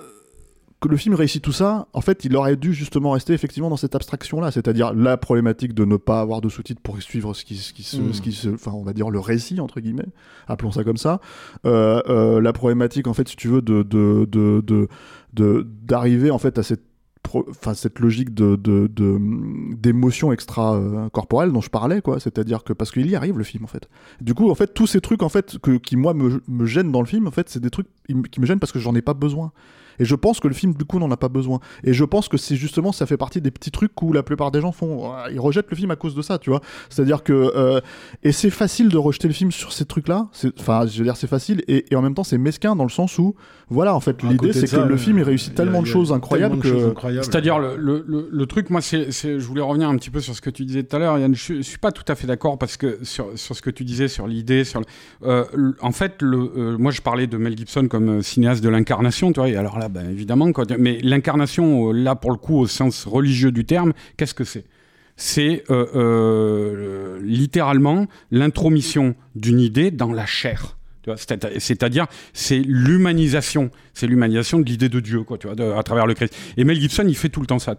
que 0.81 0.89
le 0.89 0.97
film 0.97 1.15
réussit 1.15 1.41
tout 1.41 1.53
ça, 1.53 1.87
en 1.93 2.01
fait, 2.01 2.25
il 2.25 2.35
aurait 2.35 2.57
dû 2.57 2.73
justement 2.73 3.11
rester 3.11 3.31
effectivement 3.33 3.69
dans 3.69 3.77
cette 3.77 3.95
abstraction-là, 3.95 4.51
c'est-à-dire 4.51 4.93
la 4.93 5.15
problématique 5.15 5.73
de 5.73 5.85
ne 5.85 5.95
pas 5.95 6.19
avoir 6.19 6.41
de 6.41 6.49
sous-titres 6.49 6.81
pour 6.81 7.01
suivre 7.01 7.33
ce 7.33 7.45
qui, 7.45 7.55
ce 7.55 7.71
qui 7.71 7.83
se, 7.83 7.97
Mm. 7.97 8.13
ce 8.13 8.21
qui 8.21 8.31
se, 8.33 8.49
enfin, 8.49 8.71
on 8.73 8.83
va 8.83 8.91
dire 8.91 9.09
le 9.09 9.19
récit 9.19 9.61
entre 9.61 9.79
guillemets, 9.79 10.07
appelons 10.47 10.71
ça 10.71 10.83
comme 10.83 10.97
ça. 10.97 11.21
Euh, 11.65 12.01
euh, 12.09 12.41
la 12.41 12.51
problématique, 12.51 13.07
en 13.07 13.13
fait, 13.13 13.29
si 13.29 13.37
tu 13.37 13.47
veux, 13.47 13.61
de 13.61 13.83
de 13.83 14.27
de 14.29 14.61
de 15.33 15.67
d'arriver 15.83 16.31
en 16.31 16.37
fait 16.37 16.57
à 16.59 16.63
cette 16.63 16.83
Enfin, 17.49 17.73
cette 17.73 17.99
logique 17.99 18.33
de 18.33 18.57
d'émotion 19.75 20.31
extra 20.31 20.79
corporelle 21.13 21.51
dont 21.51 21.61
je 21.61 21.69
parlais 21.69 22.01
quoi. 22.01 22.19
C'est-à-dire 22.19 22.63
que 22.63 22.73
parce 22.73 22.91
qu'il 22.91 23.09
y 23.09 23.15
arrive 23.15 23.37
le 23.37 23.43
film 23.43 23.63
en 23.63 23.67
fait. 23.67 23.89
Du 24.21 24.33
coup 24.33 24.51
en 24.51 24.55
fait 24.55 24.73
tous 24.73 24.87
ces 24.87 25.01
trucs 25.01 25.23
en 25.23 25.29
fait 25.29 25.57
que, 25.59 25.77
qui 25.77 25.95
moi 25.95 26.13
me, 26.13 26.41
me 26.47 26.65
gênent 26.65 26.91
dans 26.91 27.01
le 27.01 27.07
film 27.07 27.27
en 27.27 27.31
fait 27.31 27.49
c'est 27.49 27.59
des 27.61 27.69
trucs 27.71 27.87
qui 28.31 28.39
me 28.39 28.45
gênent 28.45 28.59
parce 28.59 28.71
que 28.71 28.79
j'en 28.79 28.93
ai 28.93 29.01
pas 29.01 29.13
besoin 29.13 29.51
et 29.99 30.05
je 30.05 30.15
pense 30.15 30.39
que 30.39 30.47
le 30.47 30.53
film 30.53 30.73
du 30.73 30.85
coup 30.85 30.99
n'en 30.99 31.09
a 31.11 31.17
pas 31.17 31.29
besoin 31.29 31.59
et 31.83 31.93
je 31.93 32.03
pense 32.03 32.27
que 32.27 32.37
c'est 32.37 32.55
justement 32.55 32.91
ça 32.91 33.05
fait 33.05 33.17
partie 33.17 33.41
des 33.41 33.51
petits 33.51 33.71
trucs 33.71 34.01
où 34.01 34.13
la 34.13 34.23
plupart 34.23 34.51
des 34.51 34.61
gens 34.61 34.71
font 34.71 35.11
ils 35.31 35.39
rejettent 35.39 35.69
le 35.69 35.75
film 35.77 35.91
à 35.91 35.95
cause 35.95 36.15
de 36.15 36.21
ça 36.21 36.37
tu 36.37 36.49
vois 36.49 36.61
c'est 36.89 37.01
à 37.01 37.05
dire 37.05 37.23
que 37.23 37.33
euh, 37.33 37.79
et 38.23 38.31
c'est 38.31 38.49
facile 38.49 38.89
de 38.89 38.97
rejeter 38.97 39.27
le 39.27 39.33
film 39.33 39.51
sur 39.51 39.73
ces 39.73 39.85
trucs 39.85 40.07
là 40.07 40.27
enfin 40.59 40.85
je 40.87 40.97
veux 40.97 41.03
dire 41.03 41.17
c'est 41.17 41.27
facile 41.27 41.63
et, 41.67 41.85
et 41.91 41.95
en 41.95 42.01
même 42.01 42.13
temps 42.15 42.23
c'est 42.23 42.37
mesquin 42.37 42.75
dans 42.75 42.83
le 42.83 42.89
sens 42.89 43.17
où 43.19 43.35
voilà 43.69 43.95
en 43.95 43.99
fait 43.99 44.21
l'idée 44.23 44.53
c'est 44.53 44.67
que 44.67 44.81
le 44.89 44.97
film 44.97 45.17
il 45.17 45.23
réussit 45.23 45.47
il 45.49 45.51
y 45.51 45.53
a- 45.55 45.63
tellement 45.63 45.81
de 45.81 45.87
choses 45.87 46.11
incroyables 46.11 46.59
tellement 46.59 46.63
de 46.63 46.79
choses 46.79 46.85
que 46.85 46.89
incroyables. 46.91 47.25
C'est-à-dire 47.25 47.59
le, 47.59 47.75
le, 47.77 48.29
le, 48.31 48.45
truc, 48.45 48.69
moi, 48.69 48.81
c'est, 48.81 49.11
c'est- 49.11 49.39
je 49.39 49.45
voulais 49.47 49.61
revenir 49.61 49.89
un 49.89 49.95
petit 49.97 50.09
peu 50.09 50.19
sur 50.19 50.35
ce 50.35 50.41
que 50.41 50.49
tu 50.49 50.65
disais 50.65 50.83
tout 50.83 50.95
à 50.95 50.99
l'heure, 50.99 51.17
Yann. 51.17 51.33
Je, 51.33 51.55
je 51.55 51.61
suis 51.61 51.77
pas 51.77 51.91
tout 51.91 52.03
à 52.07 52.15
fait 52.15 52.27
d'accord 52.27 52.57
parce 52.57 52.77
que 52.77 52.99
sur, 53.03 53.27
sur 53.35 53.55
ce 53.55 53.61
que 53.61 53.69
tu 53.69 53.83
disais, 53.83 54.07
sur 54.07 54.27
l'idée, 54.27 54.63
sur 54.63 54.79
le- 54.81 54.85
euh, 55.27 55.45
en 55.81 55.91
fait, 55.91 56.21
le, 56.21 56.51
euh, 56.57 56.77
moi, 56.77 56.91
je 56.91 57.01
parlais 57.01 57.27
de 57.27 57.37
Mel 57.37 57.57
Gibson 57.57 57.87
comme 57.87 58.09
euh, 58.19 58.21
cinéaste 58.21 58.63
de 58.63 58.69
l'incarnation, 58.69 59.31
tu 59.31 59.39
vois. 59.39 59.49
Et 59.49 59.55
alors 59.55 59.79
ben, 59.89 60.09
évidemment, 60.09 60.49
mais 60.77 60.99
l'incarnation, 61.01 61.89
euh, 61.89 61.91
là, 61.93 62.15
pour 62.15 62.31
le 62.31 62.37
coup, 62.37 62.57
au 62.57 62.67
sens 62.67 63.05
religieux 63.05 63.51
du 63.51 63.65
terme, 63.65 63.93
qu'est-ce 64.17 64.33
que 64.33 64.43
c'est? 64.43 64.65
C'est 65.15 65.63
euh, 65.69 65.85
euh, 65.95 67.19
le- 67.19 67.25
littéralement 67.25 68.07
l'intromission 68.31 69.15
d'une 69.35 69.59
idée 69.59 69.91
dans 69.91 70.11
la 70.11 70.25
chair. 70.25 70.77
C'est-à-dire, 71.17 72.07
c'est 72.31 72.59
l'humanisation, 72.59 73.71
c'est 73.93 74.07
l'humanisation 74.07 74.59
de 74.59 74.65
l'idée 74.65 74.87
de 74.87 75.01
Dieu, 75.01 75.25
à 75.77 75.83
travers 75.83 76.07
le 76.07 76.13
Christ. 76.13 76.33
Et 76.55 76.63
Mel 76.63 76.79
Gibson, 76.79 77.03
il 77.05 77.17
fait 77.17 77.27
tout 77.27 77.41
le 77.41 77.45
temps 77.45 77.59
ça. 77.59 77.75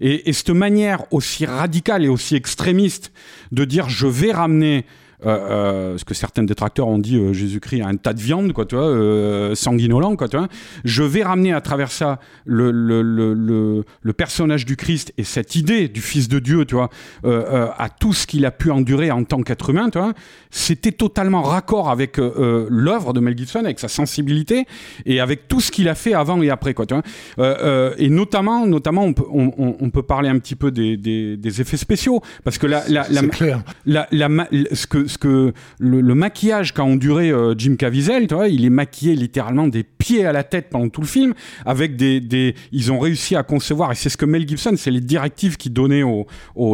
Et, 0.00 0.28
et 0.28 0.32
cette 0.32 0.50
manière 0.50 1.04
aussi 1.12 1.44
radicale 1.44 2.04
et 2.04 2.08
aussi 2.08 2.36
extrémiste 2.36 3.12
de 3.50 3.64
dire, 3.64 3.88
je 3.88 4.06
vais 4.06 4.30
ramener 4.30 4.84
ce 5.24 6.04
que 6.04 6.14
certains 6.14 6.44
détracteurs 6.44 6.86
ont 6.88 6.98
dit 6.98 7.16
euh, 7.16 7.32
Jésus-Christ 7.32 7.82
a 7.82 7.88
un 7.88 7.96
tas 7.96 8.12
de 8.12 8.20
viande, 8.20 8.52
quoi, 8.52 8.64
tu 8.66 8.76
vois, 8.76 8.86
euh, 8.86 9.54
sanguinolent, 9.54 10.16
quoi, 10.16 10.28
tu 10.28 10.36
vois. 10.36 10.48
Je 10.84 11.02
vais 11.02 11.22
ramener 11.22 11.52
à 11.52 11.60
travers 11.60 11.90
ça 11.90 12.20
le, 12.44 12.70
le, 12.70 13.02
le, 13.02 13.34
le, 13.34 13.84
le 14.00 14.12
personnage 14.12 14.64
du 14.64 14.76
Christ 14.76 15.12
et 15.18 15.24
cette 15.24 15.56
idée 15.56 15.88
du 15.88 16.00
Fils 16.00 16.28
de 16.28 16.38
Dieu, 16.38 16.64
tu 16.64 16.74
vois, 16.76 16.88
euh, 17.24 17.44
euh, 17.50 17.66
à 17.78 17.88
tout 17.88 18.12
ce 18.12 18.26
qu'il 18.26 18.46
a 18.46 18.50
pu 18.50 18.70
endurer 18.70 19.10
en 19.10 19.24
tant 19.24 19.42
qu'être 19.42 19.70
humain, 19.70 19.90
tu 19.90 19.98
vois. 19.98 20.12
C'était 20.50 20.92
totalement 20.92 21.42
raccord 21.42 21.90
avec 21.90 22.18
euh, 22.18 22.32
euh, 22.38 22.66
l'œuvre 22.70 23.12
de 23.12 23.20
Mel 23.20 23.36
Gibson, 23.36 23.60
avec 23.64 23.80
sa 23.80 23.88
sensibilité 23.88 24.66
et 25.04 25.18
avec 25.20 25.48
tout 25.48 25.60
ce 25.60 25.70
qu'il 25.72 25.88
a 25.88 25.94
fait 25.94 26.14
avant 26.14 26.40
et 26.42 26.50
après, 26.50 26.74
quoi, 26.74 26.86
tu 26.86 26.94
vois. 26.94 27.02
Euh, 27.40 27.56
euh, 27.62 27.94
et 27.98 28.08
notamment, 28.08 28.66
notamment, 28.66 29.04
on 29.04 29.12
peut, 29.14 29.24
on, 29.32 29.52
on- 29.58 29.76
on 29.80 29.90
peut 29.90 30.02
parler 30.02 30.28
un 30.28 30.38
petit 30.38 30.54
peu 30.54 30.70
des, 30.70 30.96
des, 30.96 31.36
des 31.36 31.60
effets 31.60 31.76
spéciaux, 31.76 32.20
parce 32.44 32.58
que 32.58 32.66
la, 32.66 32.84
la, 32.88 33.04
clair. 33.28 33.62
ce 33.86 34.86
que, 34.86 35.06
ce 35.08 35.18
que 35.18 35.52
le, 35.78 36.14
maquillage 36.14 36.72
qu'a 36.74 36.84
enduré 36.84 37.30
euh, 37.30 37.54
Jim 37.56 37.76
Caviezel, 37.76 38.26
tu 38.26 38.34
vois, 38.34 38.48
il 38.48 38.64
est 38.64 38.70
maquillé 38.70 39.14
littéralement 39.14 39.66
des 39.68 39.82
pieds 39.82 40.24
à 40.24 40.32
la 40.32 40.44
tête 40.44 40.68
pendant 40.70 40.88
tout 40.88 41.00
le 41.00 41.06
film, 41.06 41.34
avec 41.64 41.96
des, 41.96 42.54
ils 42.72 42.92
ont 42.92 42.98
réussi 42.98 43.36
à 43.36 43.42
concevoir, 43.42 43.92
et 43.92 43.94
c'est 43.94 44.08
ce 44.08 44.16
que 44.16 44.26
Mel 44.26 44.46
Gibson, 44.46 44.74
c'est 44.76 44.90
les 44.90 45.00
directives 45.00 45.56
qu'il 45.56 45.72
donnait 45.72 46.02
aux, 46.02 46.26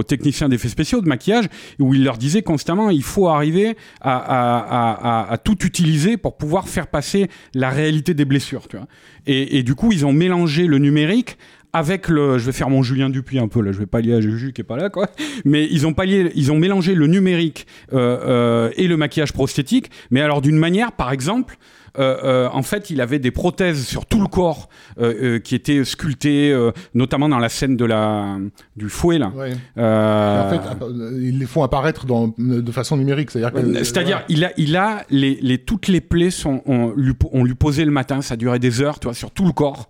techniciens 0.02 0.48
d'effets 0.48 0.68
spéciaux 0.68 1.00
de 1.00 1.08
maquillage, 1.08 1.46
où 1.78 1.94
il 1.94 2.04
leur 2.04 2.18
disait 2.18 2.42
constamment, 2.42 2.90
il 2.90 3.02
faut 3.02 3.28
arriver 3.28 3.76
à, 4.00 5.38
tout 5.44 5.64
utiliser 5.64 6.16
pour 6.16 6.36
pouvoir 6.36 6.68
faire 6.68 6.86
passer 6.86 7.28
la 7.54 7.70
réalité 7.70 8.14
des 8.14 8.24
blessures, 8.24 8.68
tu 8.68 8.76
vois. 8.76 8.86
Et 9.26 9.62
du 9.62 9.74
coup, 9.74 9.92
ils 9.92 10.04
ont 10.04 10.12
mélangé 10.12 10.66
le 10.66 10.78
numérique 10.78 11.38
avec 11.74 12.08
le, 12.08 12.38
je 12.38 12.46
vais 12.46 12.52
faire 12.52 12.70
mon 12.70 12.82
Julien 12.84 13.10
Dupuis 13.10 13.40
un 13.40 13.48
peu 13.48 13.60
là, 13.60 13.72
je 13.72 13.78
vais 13.78 13.86
pas 13.86 14.00
lier 14.00 14.14
à 14.14 14.20
Juju 14.20 14.52
qui 14.52 14.60
est 14.60 14.64
pas 14.64 14.76
là 14.76 14.88
quoi, 14.90 15.08
mais 15.44 15.66
ils 15.70 15.86
ont 15.86 15.92
pas 15.92 16.06
lié, 16.06 16.30
ils 16.36 16.52
ont 16.52 16.58
mélangé 16.58 16.94
le 16.94 17.08
numérique 17.08 17.66
euh, 17.92 18.18
euh, 18.24 18.70
et 18.76 18.86
le 18.86 18.96
maquillage 18.96 19.32
prosthétique, 19.32 19.90
mais 20.10 20.20
alors 20.20 20.40
d'une 20.40 20.56
manière, 20.56 20.92
par 20.92 21.10
exemple, 21.10 21.58
en 21.98 22.62
fait, 22.62 22.90
il 22.90 23.00
avait 23.00 23.18
des 23.18 23.30
prothèses 23.30 23.86
sur 23.86 24.06
tout 24.06 24.20
le 24.20 24.26
corps 24.26 24.68
euh, 24.98 25.14
euh, 25.22 25.38
qui 25.38 25.54
étaient 25.54 25.84
sculptées, 25.84 26.52
euh, 26.52 26.72
notamment 26.94 27.28
dans 27.28 27.38
la 27.38 27.48
scène 27.48 27.76
de 27.76 27.84
la 27.84 28.36
du 28.76 28.88
fouet 28.88 29.18
là. 29.18 29.32
Ouais. 29.34 29.52
Euh, 29.78 30.46
En 30.46 30.50
fait, 30.50 30.86
ils 31.20 31.38
les 31.38 31.46
font 31.46 31.62
apparaître 31.62 32.06
dans, 32.06 32.34
de 32.38 32.72
façon 32.72 32.96
numérique. 32.96 33.30
C'est-à-dire 33.30 33.52
que. 33.52 33.84
c'est-à-dire, 33.84 34.24
il 34.28 34.44
a, 34.44 34.52
il 34.56 34.76
a 34.76 35.04
les, 35.10 35.38
les, 35.40 35.58
toutes 35.58 35.88
les 35.88 36.00
plaies 36.00 36.30
sont, 36.30 36.62
on 36.66 36.92
lui, 36.96 37.12
on 37.32 37.44
lui 37.44 37.54
posait 37.54 37.84
le 37.84 37.90
matin, 37.90 38.22
ça 38.22 38.36
durait 38.36 38.58
des 38.58 38.80
heures, 38.80 38.98
tu 38.98 39.06
vois, 39.06 39.14
sur 39.14 39.30
tout 39.30 39.44
le 39.46 39.52
corps. 39.52 39.88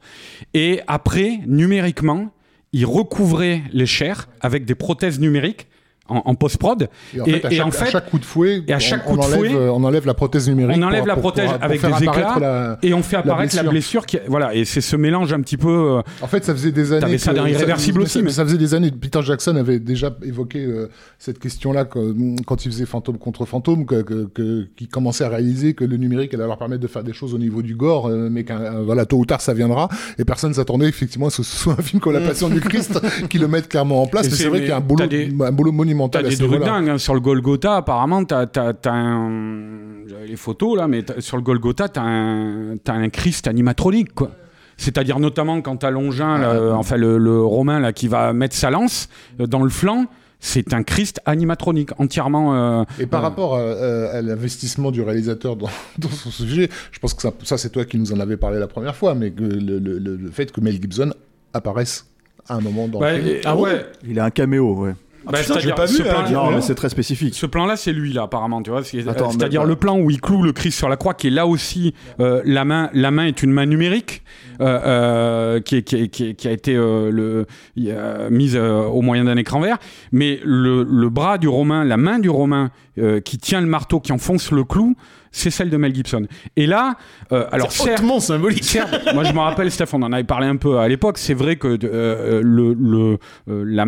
Et 0.52 0.80
après, 0.86 1.40
numériquement, 1.46 2.30
il 2.72 2.86
recouvrait 2.86 3.62
les 3.72 3.86
chairs 3.86 4.28
avec 4.40 4.64
des 4.64 4.74
prothèses 4.74 5.20
numériques 5.20 5.68
en, 6.08 6.22
en 6.24 6.34
post-prod. 6.34 6.88
Et 7.14 7.20
en 7.20 7.24
fait, 7.24 7.44
à, 7.46 7.50
et 7.52 7.56
chaque, 7.56 7.66
en 7.66 7.68
à 7.68 7.72
fait- 7.72 7.90
chaque 7.90 8.10
coup 8.10 8.18
de 8.18 8.24
fouet, 8.24 8.62
et 8.68 8.72
à 8.72 8.78
chaque 8.78 9.02
on, 9.06 9.10
coup 9.12 9.16
de 9.16 9.22
on 9.22 9.24
enlève, 9.24 9.38
fouet, 9.38 9.54
euh, 9.54 9.70
on 9.72 9.84
enlève 9.84 10.06
la 10.06 10.14
prothèse 10.14 10.48
numérique. 10.48 10.76
On 10.78 10.82
enlève 10.82 11.00
pour- 11.00 11.08
la 11.08 11.16
prothèse 11.16 11.44
pour- 11.48 11.54
pour 11.54 11.64
avec 11.64 11.80
des 11.80 12.02
éclats 12.04 12.36
la- 12.40 12.78
et 12.82 12.92
on 12.94 13.02
fait 13.02 13.16
apparaître 13.16 13.56
la 13.56 13.62
blessure. 13.62 14.02
blessure. 14.02 14.06
qui, 14.06 14.18
voilà, 14.28 14.54
et 14.54 14.64
c'est 14.64 14.80
ce 14.82 14.96
mélange 14.96 15.32
un 15.32 15.40
petit 15.40 15.56
peu. 15.56 15.68
euh, 15.68 16.02
En 16.22 16.26
fait, 16.26 16.44
ça 16.44 16.52
faisait 16.54 16.72
des 16.72 16.92
années. 16.92 17.00
T'avais 17.00 17.18
ça 17.18 17.32
Irréversible 17.32 18.02
aussi, 18.02 18.22
mais- 18.22 18.30
Ça 18.30 18.44
faisait 18.44 18.58
des 18.58 18.74
années. 18.74 18.90
Peter 18.90 19.20
Jackson 19.22 19.56
avait 19.56 19.78
déjà 19.78 20.14
évoqué 20.24 20.64
euh, 20.64 20.88
cette 21.18 21.38
question-là 21.38 21.84
quand, 21.84 22.02
quand 22.46 22.64
il 22.66 22.70
faisait 22.72 22.86
Fantôme 22.86 23.16
contre 23.18 23.44
Fantôme, 23.46 23.86
que, 23.86 24.02
que, 24.02 24.68
commençait 24.90 25.24
à 25.24 25.28
réaliser 25.30 25.74
que 25.74 25.84
le 25.84 25.96
numérique 25.96 26.34
allait 26.34 26.46
leur 26.46 26.58
permettre 26.58 26.82
de 26.82 26.86
faire 26.86 27.02
des 27.04 27.12
choses 27.14 27.32
au 27.34 27.38
niveau 27.38 27.62
du 27.62 27.74
gore, 27.74 28.08
euh, 28.08 28.28
mais 28.30 28.44
qu'un 28.44 28.82
voilà 28.82 29.06
tôt 29.06 29.16
ou 29.18 29.24
tard 29.26 29.40
ça 29.40 29.54
viendra. 29.54 29.88
Et 30.18 30.24
personne 30.24 30.52
s'attendait 30.52 30.86
effectivement 30.88 31.28
à 31.28 31.30
ce 31.30 31.38
que 31.38 31.42
ce 31.44 31.56
soit 31.56 31.76
un 31.78 31.82
film 31.82 32.00
comme 32.00 32.12
La 32.12 32.20
Passion 32.20 32.48
du 32.48 32.60
Christ 32.60 33.00
qui 33.30 33.38
le 33.38 33.48
mette 33.48 33.68
clairement 33.68 34.02
en 34.02 34.06
place. 34.06 34.24
Mais 34.26 34.30
c'est- 34.36 34.48
vrai 34.48 34.60
qu'il 34.60 34.68
y 34.68 34.72
a 34.72 34.76
un 34.76 34.80
boulot, 34.80 35.06
boulot 35.52 35.72
monumental. 35.94 36.22
T'as 36.22 36.28
à 36.28 36.30
des 36.30 36.36
trucs 36.36 36.60
dingues 36.64 36.88
hein. 36.90 36.98
sur 36.98 37.14
le 37.14 37.20
Golgotha. 37.20 37.76
Apparemment, 37.76 38.24
t'as 38.24 38.46
t'as 38.46 38.72
t'as 38.72 38.92
un. 38.92 40.06
J'avais 40.06 40.26
les 40.26 40.36
photos 40.36 40.76
là, 40.76 40.88
mais 40.88 41.02
t'as- 41.02 41.20
sur 41.20 41.36
le 41.36 41.42
Golgotha, 41.42 41.88
t'as 41.88 42.02
un 42.02 42.76
t'as 42.82 42.94
un 42.94 43.08
Christ 43.08 43.46
animatronique 43.48 44.14
quoi. 44.14 44.30
C'est-à-dire 44.76 45.20
notamment 45.20 45.60
quand 45.62 45.76
t'as 45.76 45.90
Longin, 45.90 46.38
là, 46.38 46.74
enfin 46.74 46.96
le, 46.96 47.16
le 47.16 47.40
Romain 47.42 47.78
là, 47.80 47.92
qui 47.92 48.08
va 48.08 48.32
mettre 48.32 48.56
sa 48.56 48.70
lance 48.70 49.08
euh, 49.40 49.46
dans 49.46 49.62
le 49.62 49.70
flanc. 49.70 50.06
C'est 50.40 50.74
un 50.74 50.82
Christ 50.82 51.20
animatronique 51.24 51.90
entièrement. 51.98 52.54
euh, 52.54 52.84
Et 52.98 53.06
par 53.06 53.20
euh, 53.20 53.28
rapport 53.28 53.56
à, 53.56 53.60
à- 53.62 54.16
à 54.18 54.20
l'investissement 54.22 54.90
du 54.90 55.00
réalisateur 55.00 55.56
dans, 55.56 55.70
dans 55.98 56.08
son 56.10 56.30
sujet, 56.30 56.68
je 56.92 56.98
pense 56.98 57.14
que 57.14 57.22
ça, 57.22 57.32
ça, 57.44 57.56
c'est 57.56 57.70
toi 57.70 57.84
qui 57.86 57.96
nous 57.98 58.12
en 58.12 58.20
avais 58.20 58.36
parlé 58.36 58.58
la 58.58 58.66
première 58.66 58.94
fois, 58.94 59.14
mais 59.14 59.30
que 59.30 59.42
le, 59.42 59.78
le- 59.78 59.98
le- 59.98 60.16
le 60.16 60.30
fait 60.30 60.52
que 60.52 60.60
Mel 60.60 60.74
Gibson 60.74 61.12
apparaisse 61.54 62.06
à 62.48 62.56
un 62.56 62.60
moment 62.60 62.88
dans 62.88 62.98
ouais, 63.00 63.16
le 63.18 63.24
film. 63.24 63.38
Ah 63.46 63.56
ouais 63.56 63.62
ouais. 63.72 63.86
Il 64.06 64.20
a 64.20 64.24
un 64.26 64.30
caméo, 64.30 64.74
ouais. 64.74 64.94
Bah, 65.30 65.38
c'est-à-dire, 65.42 65.76
ce 65.88 66.02
hein, 66.02 66.24
Non, 66.32 66.50
mais 66.50 66.60
c'est 66.60 66.74
très 66.74 66.88
spécifique. 66.88 67.34
Ce 67.34 67.46
plan-là, 67.46 67.76
c'est 67.76 67.92
lui, 67.92 68.12
là, 68.12 68.22
apparemment, 68.22 68.62
tu 68.62 68.70
vois. 68.70 68.82
C'est-à-dire 68.84 69.64
le 69.64 69.76
plan 69.76 69.98
où 69.98 70.10
il 70.10 70.20
cloue 70.20 70.42
le 70.42 70.52
Christ 70.52 70.76
sur 70.76 70.88
la 70.88 70.96
croix, 70.96 71.14
qui 71.14 71.28
est 71.28 71.30
là 71.30 71.46
aussi, 71.46 71.94
euh, 72.20 72.42
la, 72.44 72.64
main, 72.64 72.90
la 72.92 73.10
main 73.10 73.26
est 73.26 73.42
une 73.42 73.52
main 73.52 73.66
numérique, 73.66 74.22
euh, 74.60 74.80
euh, 74.84 75.60
qui, 75.60 75.76
a 75.76 76.50
été 76.50 76.76
euh, 76.76 77.10
le, 77.10 77.46
mise 78.30 78.56
au 78.56 79.02
moyen 79.02 79.24
d'un 79.24 79.36
écran 79.36 79.60
vert. 79.60 79.78
Mais 80.12 80.40
le, 80.44 80.84
le 80.84 81.08
bras 81.08 81.38
du 81.38 81.48
Romain, 81.48 81.84
la 81.84 81.96
main 81.96 82.18
du 82.18 82.28
Romain, 82.28 82.70
qui 83.24 83.38
tient 83.38 83.60
le 83.60 83.66
marteau, 83.66 83.98
qui 83.98 84.12
enfonce 84.12 84.52
le 84.52 84.62
clou, 84.62 84.94
c'est 85.34 85.50
celle 85.50 85.68
de 85.68 85.76
Mel 85.76 85.94
Gibson. 85.94 86.26
Et 86.56 86.66
là, 86.66 86.94
euh, 87.32 87.46
alors 87.50 87.72
C'est 87.72 87.82
certes, 87.82 87.98
hautement 87.98 88.20
symbolique. 88.20 88.64
Certes, 88.64 88.94
moi 89.14 89.24
je 89.24 89.32
me 89.32 89.40
rappelle, 89.40 89.70
Steph, 89.70 89.88
on 89.92 90.02
en 90.02 90.12
avait 90.12 90.24
parlé 90.24 90.46
un 90.46 90.56
peu 90.56 90.78
à 90.78 90.86
l'époque. 90.86 91.18
C'est 91.18 91.34
vrai 91.34 91.56
que 91.56 91.76
euh, 91.82 92.40
le, 92.42 92.72
le, 92.72 93.18
euh, 93.50 93.64
la, 93.66 93.84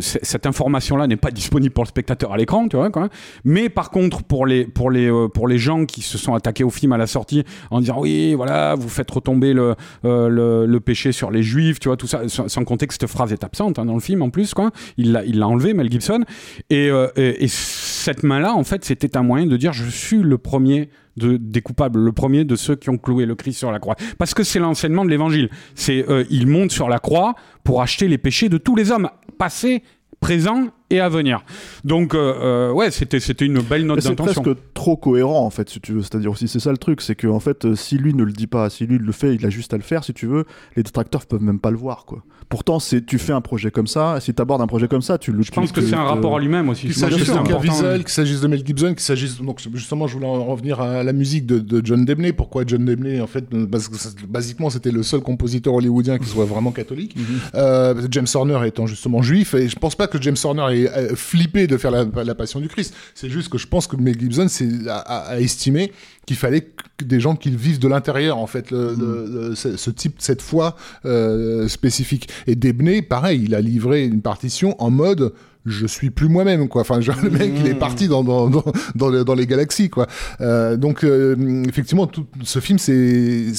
cette 0.00 0.46
information-là 0.46 1.06
n'est 1.06 1.16
pas 1.16 1.30
disponible 1.30 1.74
pour 1.74 1.84
le 1.84 1.88
spectateur 1.88 2.32
à 2.32 2.38
l'écran, 2.38 2.66
tu 2.68 2.76
vois. 2.76 2.90
Quoi. 2.90 3.10
Mais 3.44 3.68
par 3.68 3.90
contre, 3.90 4.22
pour 4.22 4.46
les, 4.46 4.64
pour, 4.64 4.90
les, 4.90 5.10
pour 5.34 5.48
les 5.48 5.58
gens 5.58 5.84
qui 5.84 6.00
se 6.00 6.16
sont 6.16 6.34
attaqués 6.34 6.64
au 6.64 6.70
film 6.70 6.92
à 6.92 6.96
la 6.96 7.06
sortie 7.06 7.44
en 7.70 7.80
disant 7.80 8.00
oui, 8.00 8.34
voilà, 8.34 8.74
vous 8.74 8.88
faites 8.88 9.10
retomber 9.10 9.52
le, 9.52 9.74
le, 10.02 10.64
le 10.66 10.80
péché 10.80 11.12
sur 11.12 11.30
les 11.30 11.42
juifs, 11.42 11.78
tu 11.78 11.88
vois, 11.88 11.98
tout 11.98 12.06
ça, 12.06 12.22
sans, 12.26 12.64
compter 12.64 12.86
que 12.86 12.94
cette 12.94 13.06
phrase 13.06 13.32
est 13.32 13.44
absente 13.44 13.78
hein, 13.78 13.84
dans 13.84 13.94
le 13.94 14.00
film 14.00 14.22
en 14.22 14.30
plus, 14.30 14.54
quoi. 14.54 14.70
Il 14.96 15.12
l'a, 15.12 15.24
il 15.24 15.38
l'a 15.38 15.46
enlevé, 15.46 15.74
Mel 15.74 15.90
Gibson. 15.90 16.24
Et, 16.70 16.86
et, 17.16 17.44
et 17.44 17.48
cette 17.48 18.22
main-là, 18.22 18.54
en 18.54 18.64
fait, 18.64 18.84
c'était 18.84 19.18
un 19.18 19.22
moyen 19.22 19.46
de 19.46 19.56
dire 19.58 19.74
je 19.74 19.88
suis 19.90 20.22
le 20.22 20.38
premier 20.38 20.85
de, 21.16 21.36
des 21.36 21.62
coupables, 21.62 21.98
le 21.98 22.12
premier 22.12 22.44
de 22.44 22.56
ceux 22.56 22.76
qui 22.76 22.90
ont 22.90 22.98
cloué 22.98 23.26
le 23.26 23.34
Christ 23.34 23.58
sur 23.58 23.72
la 23.72 23.78
croix. 23.78 23.96
Parce 24.18 24.34
que 24.34 24.42
c'est 24.42 24.58
l'enseignement 24.58 25.04
de 25.04 25.10
l'évangile. 25.10 25.50
C'est 25.74 26.08
euh, 26.08 26.24
il 26.30 26.46
monte 26.46 26.72
sur 26.72 26.88
la 26.88 26.98
croix 26.98 27.34
pour 27.64 27.82
acheter 27.82 28.08
les 28.08 28.18
péchés 28.18 28.48
de 28.48 28.58
tous 28.58 28.76
les 28.76 28.90
hommes, 28.90 29.08
passés, 29.38 29.82
présents 30.20 30.68
et 30.90 31.00
à 31.00 31.08
venir. 31.08 31.40
Donc, 31.84 32.14
euh, 32.14 32.34
euh, 32.40 32.72
ouais, 32.72 32.90
c'était, 32.90 33.20
c'était 33.20 33.46
une 33.46 33.60
belle 33.60 33.86
note 33.86 33.96
Mais 33.96 34.02
C'est 34.02 34.08
d'intention. 34.10 34.42
presque 34.42 34.58
trop 34.74 34.96
cohérent 34.96 35.44
en 35.44 35.50
fait, 35.50 35.68
si 35.68 35.80
tu 35.80 35.92
veux. 35.92 36.02
C'est-à-dire 36.02 36.30
aussi, 36.30 36.48
c'est 36.48 36.60
ça 36.60 36.70
le 36.70 36.78
truc, 36.78 37.00
c'est 37.00 37.14
que 37.16 37.26
en 37.26 37.40
fait, 37.40 37.64
euh, 37.64 37.74
si 37.74 37.98
lui 37.98 38.14
ne 38.14 38.22
le 38.22 38.32
dit 38.32 38.46
pas, 38.46 38.70
si 38.70 38.86
lui 38.86 38.98
le 38.98 39.12
fait, 39.12 39.34
il 39.34 39.44
a 39.46 39.50
juste 39.50 39.74
à 39.74 39.76
le 39.76 39.82
faire, 39.82 40.04
si 40.04 40.14
tu 40.14 40.26
veux, 40.26 40.44
les 40.76 40.82
détracteurs 40.82 41.26
peuvent 41.26 41.42
même 41.42 41.58
pas 41.58 41.70
le 41.70 41.76
voir, 41.76 42.04
quoi. 42.06 42.22
Pourtant, 42.48 42.78
c'est 42.78 43.04
tu 43.04 43.18
fais 43.18 43.32
un 43.32 43.40
projet 43.40 43.72
comme 43.72 43.88
ça, 43.88 44.20
si 44.20 44.32
tu 44.32 44.40
abordes 44.40 44.62
un 44.62 44.68
projet 44.68 44.86
comme 44.86 45.02
ça, 45.02 45.18
tu 45.18 45.32
le. 45.32 45.42
Je 45.42 45.50
pense 45.50 45.72
que 45.72 45.80
c'est 45.80 45.96
un 45.96 46.04
rapport 46.04 46.36
à 46.36 46.40
lui-même 46.40 46.68
aussi. 46.68 46.82
Qu'il 46.82 46.94
s'agisse 46.94 47.28
de. 47.28 47.48
Caviezel, 47.48 48.00
qu'il 48.04 48.08
s'agisse 48.12 48.40
de 48.40 48.46
Mel 48.46 48.64
Gibson, 48.64 48.90
qu'il 48.90 49.00
s'agisse 49.00 49.38
donc 49.42 49.60
justement, 49.74 50.06
je 50.06 50.14
voulais 50.14 50.26
en 50.26 50.44
revenir 50.44 50.80
à 50.80 51.02
la 51.02 51.12
musique 51.12 51.44
de, 51.46 51.58
de 51.58 51.84
John 51.84 52.04
Debney. 52.04 52.32
Pourquoi 52.32 52.62
John 52.64 52.84
Debney 52.84 53.20
En 53.20 53.26
fait, 53.26 53.44
parce 53.68 53.88
que 53.88 53.96
ça- 53.96 54.10
basiquement, 54.28 54.70
c'était 54.70 54.92
le 54.92 55.02
seul 55.02 55.20
compositeur 55.22 55.74
hollywoodien 55.74 56.18
qui 56.18 56.26
soit 56.28 56.44
vraiment 56.44 56.70
catholique. 56.70 57.16
Euh, 57.56 58.06
James 58.12 58.26
Horner 58.32 58.60
étant 58.64 58.86
justement 58.86 59.22
juif, 59.22 59.54
et 59.54 59.68
je 59.68 59.76
pense 59.76 59.96
pas 59.96 60.06
que 60.06 60.22
James 60.22 60.36
Horner 60.44 60.75
euh, 60.88 61.14
flippé 61.14 61.66
de 61.66 61.76
faire 61.76 61.90
la, 61.90 62.04
la 62.24 62.34
Passion 62.34 62.60
du 62.60 62.68
Christ. 62.68 62.94
C'est 63.14 63.30
juste 63.30 63.48
que 63.48 63.58
je 63.58 63.66
pense 63.66 63.86
que 63.86 63.96
Mel 63.96 64.18
Gibson 64.18 64.46
a, 64.88 65.40
estimé 65.40 65.92
qu'il 66.26 66.36
fallait 66.36 66.68
que 66.96 67.04
des 67.04 67.20
gens 67.20 67.36
qui 67.36 67.50
vivent 67.50 67.78
de 67.78 67.88
l'intérieur, 67.88 68.38
en 68.38 68.46
fait, 68.46 68.70
le, 68.70 68.94
le- 68.98 69.54
ce, 69.54 69.76
ce 69.76 69.90
type, 69.90 70.16
cette 70.18 70.42
foi 70.42 70.76
euh, 71.04 71.68
spécifique. 71.68 72.28
Et 72.46 72.54
Debney, 72.56 73.02
pareil, 73.02 73.42
il 73.44 73.54
a 73.54 73.60
livré 73.60 74.04
une 74.04 74.22
partition 74.22 74.74
en 74.82 74.90
mode 74.90 75.32
je 75.68 75.84
suis 75.84 76.10
plus 76.10 76.28
moi-même 76.28 76.68
quoi 76.68 76.82
enfin 76.82 77.00
genre, 77.00 77.16
le 77.24 77.28
mec 77.30 77.50
il 77.58 77.66
est 77.66 77.74
parti 77.74 78.06
dans 78.06 78.22
dans 78.22 78.48
dans, 78.48 78.62
dans, 78.94 79.08
le- 79.08 79.24
dans 79.24 79.34
les 79.34 79.48
galaxies 79.48 79.90
quoi 79.90 80.06
Euh, 80.40 80.76
donc 80.76 81.02
euh, 81.02 81.64
effectivement 81.68 82.06
tout 82.06 82.24
ce 82.44 82.60
film 82.60 82.78
c'est 82.78 83.50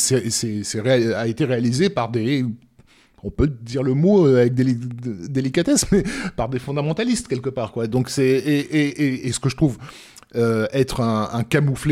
a 0.85 1.27
été 1.27 1.43
réalisé 1.43 1.89
par 1.89 2.09
des 2.09 2.45
on 3.27 3.29
peut 3.29 3.47
dire 3.47 3.83
le 3.83 3.93
mot 3.93 4.25
euh, 4.25 4.39
avec 4.41 4.53
déli- 4.53 4.79
délicatesse, 5.29 5.91
mais 5.91 6.03
par 6.37 6.47
des 6.47 6.59
fondamentalistes 6.59 7.27
quelque 7.27 7.49
part, 7.49 7.73
quoi. 7.73 7.87
Donc 7.87 8.09
et, 9.27 9.31
ce 9.33 9.39
que 9.39 9.49
je 9.49 9.57
trouve 9.57 9.77
euh, 10.35 10.65
être 10.71 11.01
un, 11.01 11.29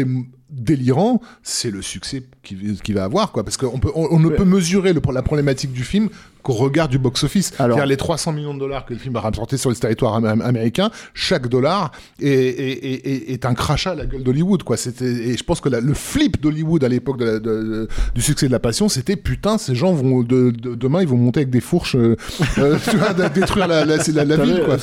m- 0.04 0.24
délirant, 0.50 1.22
c'est 1.44 1.72
le 1.72 1.82
succès 1.82 2.24
qu'il 2.44 2.80
qu'il 2.82 2.96
va 2.96 3.04
avoir, 3.04 3.32
quoi. 3.32 3.44
Parce 3.44 3.58
qu'on 3.58 3.80
peut, 3.80 3.92
on, 3.96 4.08
on 4.12 4.20
ne 4.20 4.28
Ouais. 4.28 4.36
peut 4.36 4.46
mesurer 4.46 4.94
le, 4.94 5.02
la 5.14 5.22
problématique 5.22 5.72
du 5.74 5.84
film 5.84 6.10
qu'au 6.44 6.54
regard 6.54 6.88
du 6.88 7.00
box-office. 7.00 7.54
Alors- 7.58 7.76
C'est-à-dire 7.78 7.90
les 7.90 7.98
300 7.98 8.32
millions 8.32 8.54
de 8.54 8.60
dollars 8.60 8.86
que 8.86 8.94
le 8.94 9.00
film 9.00 9.16
a 9.16 9.20
rapporté 9.20 9.58
sur 9.58 9.72
le 9.72 9.76
territoire 9.76 10.14
am- 10.14 10.26
am- 10.26 10.42
américain, 10.42 10.92
chaque 11.16 11.48
dollar 11.48 11.92
est, 12.22 12.30
est, 12.30 12.86
est, 12.86 13.08
est- 13.08 13.32
est 13.34 13.46
un 13.48 13.56
crachat 13.56 13.92
à 13.92 13.96
la 13.96 14.06
gueule 14.06 14.22
d'Hollywood, 14.22 14.62
quoi. 14.62 14.78
C'était, 14.78 15.06
et 15.06 15.36
je 15.36 15.44
pense 15.44 15.60
que 15.60 15.70
la- 15.70 15.82
le 15.82 15.96
flip 15.96 16.40
d'Hollywood 16.40 16.84
à 16.84 16.88
l'époque 16.90 17.18
de 17.18 17.40
de- 17.40 17.88
du 18.14 18.22
succès 18.22 18.46
de 18.46 18.52
la 18.52 18.60
passion, 18.60 18.88
c'était 18.90 19.16
putain, 19.16 19.58
ces 19.58 19.74
gens 19.74 19.94
vont 19.94 20.22
de, 20.22 20.52
de- 20.52 20.76
demain, 20.76 21.02
ils 21.02 21.08
vont 21.08 21.18
monter 21.18 21.40
avec 21.40 21.50
des 21.50 21.62
fourches, 21.62 21.96
euh, 21.96 22.16
euh, 22.60 22.78
tu 22.92 22.96
vois, 22.98 23.14
de- 23.14 23.28
détruire 23.34 23.68
la, 23.68 23.84
ville, 23.84 24.62
quoi. 24.66 24.78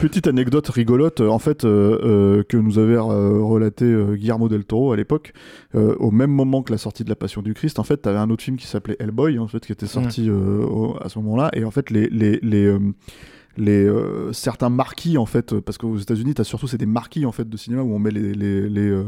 Petite 0.00 0.26
anecdote 0.26 0.66
rigolote, 0.70 1.20
en 1.20 1.38
fait, 1.38 1.66
euh, 1.66 1.98
euh, 2.02 2.42
que 2.48 2.56
nous 2.56 2.78
avait 2.78 2.96
relaté 2.96 3.84
Guillermo 4.14 4.48
del 4.48 4.64
Toro 4.64 4.93
à 4.94 4.96
l'époque, 4.96 5.32
euh, 5.74 5.94
au 5.98 6.10
même 6.10 6.30
moment 6.30 6.62
que 6.62 6.72
la 6.72 6.78
sortie 6.78 7.04
de 7.04 7.08
La 7.10 7.16
Passion 7.16 7.42
du 7.42 7.52
Christ. 7.54 7.78
En 7.78 7.84
fait, 7.84 7.98
t'avais 7.98 8.18
un 8.18 8.30
autre 8.30 8.42
film 8.42 8.56
qui 8.56 8.66
s'appelait 8.66 8.96
Hellboy, 8.98 9.38
en 9.38 9.46
fait, 9.48 9.64
qui 9.66 9.72
était 9.72 9.86
sorti 9.86 10.28
euh, 10.28 10.64
au- 10.64 10.96
à 11.02 11.08
ce 11.08 11.18
moment-là, 11.18 11.50
et 11.52 11.64
en 11.64 11.70
fait, 11.70 11.90
les 11.90 12.08
les 12.08 12.38
les 12.42 12.64
euh, 12.66 12.78
les 13.56 13.84
euh, 13.84 14.32
certains 14.32 14.68
marquis 14.68 15.16
en 15.16 15.26
fait 15.26 15.52
euh, 15.52 15.60
parce 15.60 15.78
qu'aux 15.78 15.96
États-Unis 15.96 16.34
t'as 16.34 16.42
surtout 16.42 16.66
c'est 16.66 16.76
des 16.76 16.86
marquis 16.86 17.24
en 17.24 17.30
fait 17.30 17.48
de 17.48 17.56
cinéma 17.56 17.82
où 17.82 17.94
on 17.94 18.00
met 18.00 18.10
les 18.10 18.34
les 18.34 18.68
les 18.68 18.80
euh, 18.90 19.04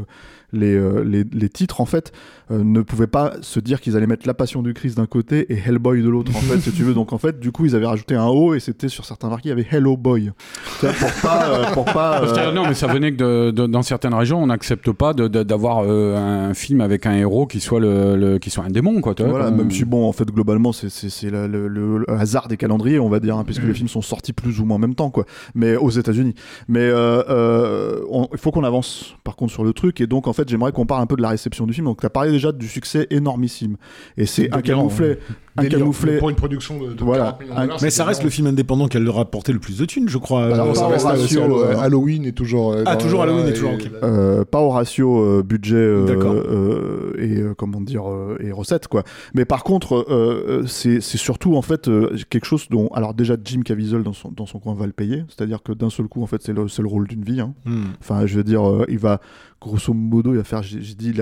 les, 0.53 0.73
euh, 0.75 1.03
les, 1.03 1.23
les 1.31 1.49
titres 1.49 1.81
en 1.81 1.85
fait 1.85 2.11
euh, 2.51 2.63
ne 2.63 2.81
pouvaient 2.81 3.07
pas 3.07 3.33
se 3.41 3.59
dire 3.59 3.81
qu'ils 3.81 3.97
allaient 3.97 4.07
mettre 4.07 4.25
La 4.27 4.33
Passion 4.33 4.61
du 4.61 4.73
Christ 4.73 4.95
d'un 4.97 5.05
côté 5.05 5.51
et 5.51 5.57
Hellboy 5.67 6.01
de 6.01 6.07
l'autre 6.09 6.31
en 6.35 6.39
fait 6.39 6.59
si 6.59 6.71
tu 6.71 6.83
veux 6.83 6.93
donc 6.93 7.11
en 7.13 7.17
fait 7.17 7.39
du 7.39 7.51
coup 7.51 7.65
ils 7.65 7.75
avaient 7.75 7.85
rajouté 7.85 8.15
un 8.15 8.27
O 8.27 8.53
et 8.55 8.59
c'était 8.61 8.87
sur 8.87 9.03
certains 9.05 9.27
marquis 9.29 9.47
il 9.49 9.49
y 9.49 9.51
avait 9.51 9.67
Hello 9.69 9.97
Boy 9.97 10.31
pour 10.79 11.11
pas 11.21 11.49
euh, 11.49 11.65
pour 11.73 11.85
pas 11.85 12.21
euh, 12.23 12.51
non, 12.53 12.65
mais 12.67 12.73
ça 12.73 12.87
venait 12.87 13.11
que 13.11 13.47
de, 13.47 13.51
de- 13.51 13.67
dans 13.67 13.81
certaines 13.81 14.13
régions, 14.13 14.41
on 14.41 14.47
n'accepte 14.47 14.91
pas 14.91 15.13
d'avoir 15.13 15.79
euh, 15.85 16.15
un 16.49 16.53
film 16.53 16.81
avec 16.81 17.05
un 17.05 17.13
héros 17.13 17.45
qui 17.47 17.59
soit 17.59 17.79
le, 17.79 18.15
le- 18.15 18.37
qui 18.39 18.49
soit 18.49 18.63
un 18.63 18.69
démon, 18.69 19.01
quoi. 19.01 19.13
vois, 19.17 19.27
voilà, 19.27 19.45
comme- 19.45 19.57
même 19.57 19.71
si 19.71 19.85
bon, 19.85 20.07
en 20.07 20.11
fait, 20.11 20.25
globalement, 20.31 20.71
c'est 20.71 20.89
le, 21.29 21.47
le- 21.47 21.67
le 21.67 22.05
hasard 22.11 22.47
des 22.47 22.57
calendriers, 22.57 22.99
on 22.99 23.09
va 23.09 23.19
dire, 23.19 23.37
hein, 23.37 23.43
puisque 23.43 23.63
Mm. 23.63 23.67
les 23.67 23.73
films 23.73 23.87
sont 23.87 24.01
sortis 24.01 24.33
plus 24.33 24.59
ou 24.59 24.65
moins 24.65 24.75
en 24.75 24.79
même 24.79 24.95
temps, 24.95 25.09
quoi. 25.09 25.25
Mais 25.55 25.75
aux 25.75 25.89
États-Unis. 25.89 26.33
Mais 26.67 26.81
euh, 26.81 27.99
il 28.31 28.37
faut 28.37 28.51
qu'on 28.51 28.63
avance, 28.63 29.15
par 29.23 29.35
contre, 29.35 29.51
sur 29.53 29.63
le 29.63 29.73
truc. 29.73 30.01
Et 30.01 30.07
donc, 30.07 30.27
en 30.27 30.33
fait, 30.37 30.49
j'aimerais 30.49 30.71
qu'on 30.71 30.85
parle 30.85 31.01
un 31.01 31.07
peu 31.07 31.15
de 31.15 31.21
la 31.21 31.29
réception 31.29 31.65
du 31.65 31.73
film. 31.73 31.85
Donc, 31.85 31.99
tu 31.99 32.05
as 32.05 32.09
parlé 32.09 32.31
déjà 32.31 32.51
du 32.51 32.67
succès 32.67 33.07
énormissime. 33.09 33.77
Et 34.15 34.25
c'est 34.25 34.53
un 34.53 34.61
camouflet, 34.61 35.19
un 35.57 35.63
Délire. 35.63 35.79
camouflet. 35.79 36.17
Pour 36.19 36.29
une 36.29 36.35
production 36.35 36.79
de, 36.79 36.93
de 36.93 37.03
Voilà. 37.03 37.23
40 37.25 37.39
millions 37.41 37.53
de 37.53 37.59
Un- 37.59 37.63
dollars, 37.65 37.79
Mais 37.81 37.89
ça 37.89 38.05
reste 38.05 38.23
le 38.23 38.29
film 38.29 38.47
indépendant 38.47 38.87
qui 38.87 38.97
a 38.97 38.99
le 38.99 39.09
rapporté 39.09 39.51
le 39.53 39.59
plus 39.59 39.77
de 39.77 39.85
thunes, 39.85 40.07
je 40.09 40.17
crois. 40.17 40.49
Bah 40.49 40.57
non, 40.57 40.71
Euh, 40.71 40.73
ça 40.73 40.85
au 40.85 40.89
reste 40.89 41.05
ratio, 41.05 41.23
aussi 41.23 41.37
Hallo- 41.39 41.63
euh, 41.63 41.77
Halloween 41.77 42.25
est 42.25 42.31
toujours. 42.31 42.73
euh, 42.73 42.83
Ah, 42.85 42.95
toujours 42.95 43.21
Halloween 43.23 43.47
est 43.47 43.49
et- 43.49 43.53
toujours. 43.53 43.73
Euh, 44.03 44.45
pas 44.45 44.61
au 44.61 44.69
ratio 44.69 45.19
euh, 45.23 45.43
budget 45.43 45.75
euh, 45.75 46.05
euh, 46.07 47.13
et 47.17 47.39
euh, 47.41 47.53
comment 47.55 47.81
dire 47.81 48.09
euh, 48.09 48.37
et 48.39 48.51
recettes 48.51 48.87
quoi 48.87 49.03
mais 49.33 49.45
par 49.45 49.63
contre 49.63 50.05
euh, 50.09 50.45
euh, 50.63 50.63
c'est 50.67 51.01
c'est 51.01 51.17
surtout 51.17 51.55
en 51.55 51.61
fait 51.61 51.87
euh, 51.87 52.15
quelque 52.29 52.45
chose 52.45 52.67
dont 52.69 52.87
alors 52.89 53.13
déjà 53.13 53.35
Jim 53.43 53.61
Caviezel 53.63 54.03
dans 54.03 54.13
son 54.13 54.31
dans 54.31 54.45
son 54.45 54.59
coin 54.59 54.73
va 54.73 54.85
le 54.85 54.91
payer 54.91 55.23
c'est 55.29 55.41
à 55.41 55.45
dire 55.45 55.63
que 55.63 55.71
d'un 55.71 55.89
seul 55.89 56.07
coup 56.07 56.21
en 56.23 56.27
fait 56.27 56.41
c'est 56.43 56.53
le 56.53 56.67
c'est 56.67 56.81
le 56.81 56.87
rôle 56.87 57.07
d'une 57.07 57.23
vie 57.23 57.39
hein. 57.41 57.53
hmm. 57.65 57.83
enfin 57.99 58.25
je 58.25 58.35
veux 58.37 58.43
dire 58.43 58.67
euh, 58.67 58.85
il 58.89 58.99
va 58.99 59.19
grosso 59.59 59.91
modo 59.93 60.33
il 60.33 60.37
va 60.37 60.43
faire 60.43 60.61
j'ai 60.61 60.79
dit 60.79 61.13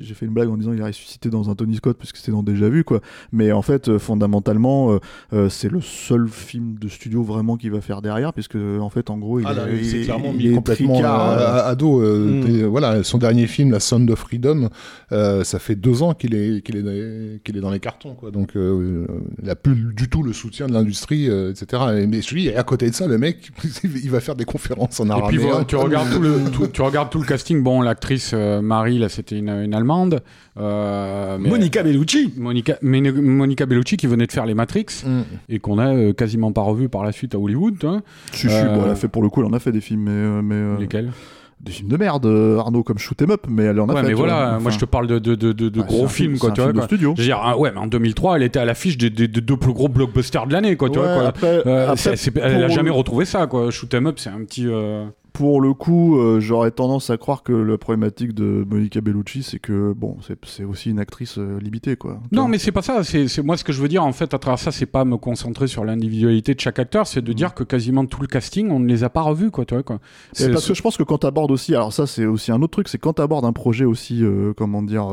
j'ai 0.00 0.14
fait 0.14 0.26
une 0.26 0.32
blague 0.32 0.48
en 0.48 0.56
disant 0.56 0.72
il 0.72 0.82
a 0.82 0.86
ressuscité 0.86 1.28
dans 1.30 1.50
un 1.50 1.54
Tony 1.54 1.76
Scott 1.76 1.96
puisque 1.98 2.16
c'était 2.16 2.32
dans 2.32 2.42
déjà 2.42 2.68
vu 2.68 2.82
quoi 2.84 3.00
mais 3.32 3.52
en 3.52 3.62
fait 3.62 3.75
euh, 3.88 3.98
fondamentalement 3.98 4.92
euh, 4.92 4.98
euh, 5.32 5.48
c'est 5.48 5.70
le 5.70 5.80
seul 5.80 6.28
film 6.28 6.76
de 6.78 6.88
studio 6.88 7.22
vraiment 7.22 7.56
qu'il 7.56 7.70
va 7.70 7.80
faire 7.80 8.02
derrière 8.02 8.32
puisque 8.32 8.56
en 8.56 8.90
fait 8.90 9.10
en 9.10 9.18
gros 9.18 9.40
il, 9.40 9.46
Ah 9.48 9.54
là, 9.54 9.68
est- 9.68 9.76
il 9.78 9.84
s'est 9.86 10.00
est- 10.00 10.04
clairement 10.04 10.32
il 10.32 10.36
mis 10.38 10.52
est 10.52 10.54
complètement 10.54 11.00
à, 11.04 11.74
dos. 11.74 12.00
euh, 12.02 12.16
Mm. 12.16 12.66
Voilà, 12.66 13.02
son 13.02 13.18
dernier 13.18 13.46
film, 13.46 13.70
La 13.70 13.80
Sound 13.80 14.10
of 14.10 14.18
Freedom, 14.18 14.68
euh, 15.12 15.44
ça 15.44 15.58
fait 15.58 15.74
deux 15.76 16.02
ans 16.02 16.14
qu'il 16.14 16.34
est 16.34 16.62
qu'il 16.64 16.76
est 16.76 16.82
dans- 16.82 17.38
qu'il 17.44 17.56
est 17.56 17.60
dans 17.60 17.70
les 17.70 17.80
cartons, 17.80 18.14
quoi. 18.14 18.30
Donc, 18.30 18.56
euh, 18.56 19.06
il 19.42 19.48
a 19.50 19.54
plus 19.56 19.74
du 19.94 20.08
tout 20.08 20.22
le 20.22 20.32
soutien 20.32 20.66
de 20.66 20.72
l'industrie, 20.72 21.28
euh, 21.28 21.50
etc. 21.52 21.82
Et, 21.98 22.06
mais 22.06 22.20
et 22.20 22.56
à 22.56 22.62
côté 22.62 22.88
de 22.90 22.94
ça, 22.94 23.06
le 23.06 23.18
mec, 23.18 23.50
il 23.84 24.10
va 24.10 24.20
faire 24.20 24.34
des 24.36 24.44
conférences 24.44 25.00
en 25.00 25.04
Et 25.04 25.08
puis 25.08 25.14
araméen. 25.38 25.46
voilà, 25.50 25.64
tu 25.64 25.76
regardes 25.76 26.10
tout 26.12 26.20
le, 26.20 26.38
tout- 26.52 26.66
tu 26.68 26.82
regardes 26.82 27.10
tout 27.10 27.18
le 27.20 27.26
casting. 27.26 27.62
Bon, 27.62 27.80
l'actrice 27.82 28.32
euh, 28.34 28.60
Marie, 28.60 28.98
là, 28.98 29.08
c'était 29.08 29.38
une, 29.38 29.48
une 29.50 29.74
allemande. 29.74 30.22
Euh, 30.58 31.36
mais- 31.38 31.48
Monica 31.50 31.82
Bellucci. 31.82 32.32
Monica, 32.36 32.76
Monica 32.82 33.66
Bellucci 33.66 33.96
qui 33.96 34.06
venait 34.06 34.26
de 34.26 34.32
faire 34.32 34.46
les 34.46 34.54
Matrix 34.54 34.86
Mm. 35.04 35.20
et 35.48 35.58
qu'on 35.58 35.78
a 35.78 35.88
euh, 35.94 36.12
quasiment 36.12 36.52
pas 36.52 36.62
revu 36.62 36.88
par 36.88 37.04
la 37.04 37.12
suite 37.12 37.34
à 37.34 37.38
Hollywood. 37.38 37.76
hein. 37.84 38.02
Si, 38.32 38.48
si, 38.48 38.54
Euh, 38.54 38.74
bon, 38.74 38.82
elle 38.84 38.90
a 38.92 38.94
fait 38.94 39.08
pour 39.08 39.22
le 39.22 39.28
coup, 39.28 39.40
elle 39.40 39.46
en 39.46 39.52
a 39.52 39.58
fait 39.58 39.72
des 39.72 39.80
films, 39.80 40.02
mais. 40.04 40.10
euh, 40.10 40.42
mais 40.42 40.54
euh, 40.54 40.78
Lesquels? 40.78 41.10
des 41.58 41.72
films 41.72 41.88
de 41.88 41.96
merde, 41.96 42.26
euh, 42.26 42.58
Arnaud, 42.58 42.82
comme 42.82 42.98
Shoot 42.98 43.20
'em 43.22 43.30
Up, 43.30 43.46
mais 43.48 43.64
elle 43.64 43.80
en 43.80 43.88
a 43.88 43.94
Ouais, 43.94 44.02
fait. 44.02 44.08
mais 44.08 44.12
vois. 44.14 44.26
voilà, 44.26 44.48
Enfin, 44.52 44.60
moi 44.60 44.70
je 44.70 44.78
te 44.78 44.84
parle 44.84 45.06
de, 45.06 45.18
de, 45.18 45.34
de, 45.34 45.52
de- 45.52 45.68
de 45.70 45.80
ouais, 45.80 45.86
c'est 45.88 45.94
gros 45.96 46.06
films, 46.06 46.38
quoi, 46.38 46.50
tu 46.50 46.60
vois. 46.60 46.66
film 46.66 46.74
de 46.74 46.78
quoi. 46.80 46.86
studio. 46.86 47.14
Je 47.16 47.22
veux 47.22 47.26
dire, 47.26 47.40
ah 47.42 47.56
ouais, 47.58 47.70
mais 47.72 47.80
en 47.80 47.86
2003, 47.86 48.36
elle 48.36 48.42
était 48.42 48.58
à 48.58 48.66
l'affiche 48.66 48.98
des, 48.98 49.08
des- 49.08 49.26
des 49.26 49.40
deux 49.40 49.56
plus 49.56 49.72
gros 49.72 49.88
blockbusters 49.88 50.46
de 50.46 50.52
l'année, 50.52 50.76
quoi, 50.76 50.90
tu 50.90 50.98
vois. 50.98 51.14
Quoi. 51.14 51.26
après- 51.26 51.62
Euh, 51.66 51.84
après, 51.84 51.96
c'est- 51.96 52.16
c'est- 52.16 52.38
elle 52.38 52.62
a 52.64 52.68
jamais 52.68 52.90
retrouvé 52.90 53.24
ça, 53.24 53.46
quoi. 53.46 53.70
Shoot 53.70 53.92
'em 53.94 54.06
up, 54.06 54.18
c'est 54.18 54.28
un 54.30 54.44
petit. 54.44 54.66
euh, 54.68 55.06
Pour 55.36 55.60
le 55.60 55.74
coup, 55.74 56.18
euh, 56.18 56.40
j'aurais 56.40 56.70
tendance 56.70 57.10
à 57.10 57.18
croire 57.18 57.42
que 57.42 57.52
la 57.52 57.76
problématique 57.76 58.32
de 58.32 58.64
Monica 58.66 59.02
Bellucci, 59.02 59.42
c'est 59.42 59.58
que 59.58 59.92
bon, 59.92 60.16
c'est 60.46 60.64
aussi 60.64 60.88
une 60.88 60.98
actrice 60.98 61.36
euh, 61.36 61.58
limitée, 61.60 61.96
quoi. 61.96 62.20
Non, 62.32 62.48
mais 62.48 62.56
c'est 62.56 62.72
pas 62.72 62.80
ça. 62.80 63.04
C'est 63.04 63.42
moi 63.42 63.58
ce 63.58 63.64
que 63.64 63.70
je 63.72 63.82
veux 63.82 63.88
dire 63.88 64.02
en 64.02 64.12
fait 64.14 64.32
à 64.32 64.38
travers 64.38 64.58
ça, 64.58 64.72
c'est 64.72 64.86
pas 64.86 65.04
me 65.04 65.18
concentrer 65.18 65.66
sur 65.66 65.84
l'individualité 65.84 66.54
de 66.54 66.60
chaque 66.60 66.78
acteur, 66.78 67.06
c'est 67.06 67.20
de 67.20 67.32
dire 67.34 67.52
que 67.52 67.64
quasiment 67.64 68.06
tout 68.06 68.22
le 68.22 68.28
casting, 68.28 68.70
on 68.70 68.80
ne 68.80 68.86
les 68.88 69.04
a 69.04 69.10
pas 69.10 69.20
revus, 69.20 69.50
quoi, 69.50 69.66
tu 69.66 69.74
vois 69.74 69.82
quoi. 69.82 69.98
C'est- 70.32 70.50
parce 70.50 70.66
que 70.66 70.72
je 70.72 70.80
pense 70.80 70.96
que 70.96 71.02
quand 71.02 71.18
tu 71.18 71.26
abordes 71.26 71.50
aussi, 71.50 71.74
alors 71.74 71.92
ça 71.92 72.06
c'est 72.06 72.24
aussi 72.24 72.50
un 72.50 72.62
autre 72.62 72.70
truc, 72.72 72.88
c'est 72.88 72.96
quand 72.98 73.12
tu 73.12 73.22
abordes 73.22 73.44
un 73.44 73.52
projet 73.52 73.84
aussi, 73.84 74.24
euh, 74.24 74.54
comment 74.56 74.82
dire, 74.82 75.08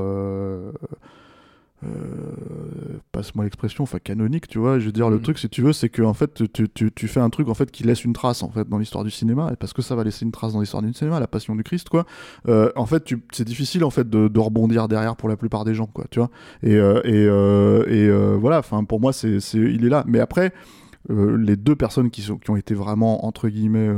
euh, 1.83 2.97
passe-moi 3.11 3.43
l'expression, 3.45 3.83
enfin 3.83 3.99
canonique, 3.99 4.47
tu 4.47 4.59
vois. 4.59 4.79
Je 4.79 4.85
veux 4.85 4.91
dire, 4.91 5.09
le 5.09 5.17
Mhm. 5.17 5.21
truc, 5.23 5.39
si 5.39 5.49
tu 5.49 5.61
veux, 5.61 5.73
c'est 5.73 5.89
que 5.89 6.01
en 6.01 6.13
fait, 6.13 6.43
tu, 6.51 6.67
tu, 6.69 6.91
tu 6.91 7.07
fais 7.07 7.19
un 7.19 7.29
truc 7.29 7.47
en 7.49 7.53
fait 7.53 7.69
qui 7.71 7.83
laisse 7.83 8.03
une 8.03 8.13
trace 8.13 8.43
en 8.43 8.49
fait 8.49 8.67
dans 8.67 8.77
l'histoire 8.77 9.03
du 9.03 9.11
cinéma, 9.11 9.49
et 9.53 9.55
parce 9.55 9.73
que 9.73 9.81
ça 9.81 9.95
va 9.95 10.03
laisser 10.03 10.25
une 10.25 10.31
trace 10.31 10.53
dans 10.53 10.59
l'histoire 10.61 10.81
du 10.83 10.93
cinéma, 10.93 11.19
la 11.19 11.27
Passion 11.27 11.55
du 11.55 11.63
Christ, 11.63 11.89
quoi. 11.89 12.05
Euh, 12.47 12.71
en 12.75 12.85
fait, 12.85 13.13
c'est 13.31 13.43
difficile 13.45 13.83
en 13.83 13.89
fait 13.89 14.09
de, 14.09 14.27
de 14.27 14.39
rebondir 14.39 14.87
derrière 14.87 15.15
pour 15.15 15.29
la 15.29 15.37
plupart 15.37 15.65
des 15.65 15.73
gens, 15.75 15.87
quoi, 15.87 16.05
tu 16.09 16.19
vois. 16.19 16.29
Et, 16.63 16.75
euh, 16.75 17.01
et, 17.87 17.93
et 17.95 18.37
voilà, 18.37 18.59
enfin 18.59 18.83
pour 18.83 18.99
moi, 18.99 19.13
c'est, 19.13 19.37
il 19.53 19.85
est 19.85 19.89
là. 19.89 20.03
Mais 20.07 20.19
après, 20.19 20.53
les 21.09 21.55
deux 21.57 21.75
personnes 21.75 22.09
qui, 22.09 22.21
sont, 22.21 22.37
qui 22.37 22.49
ont 22.49 22.55
été 22.55 22.73
vraiment 22.73 23.25
entre 23.25 23.49
guillemets 23.49 23.89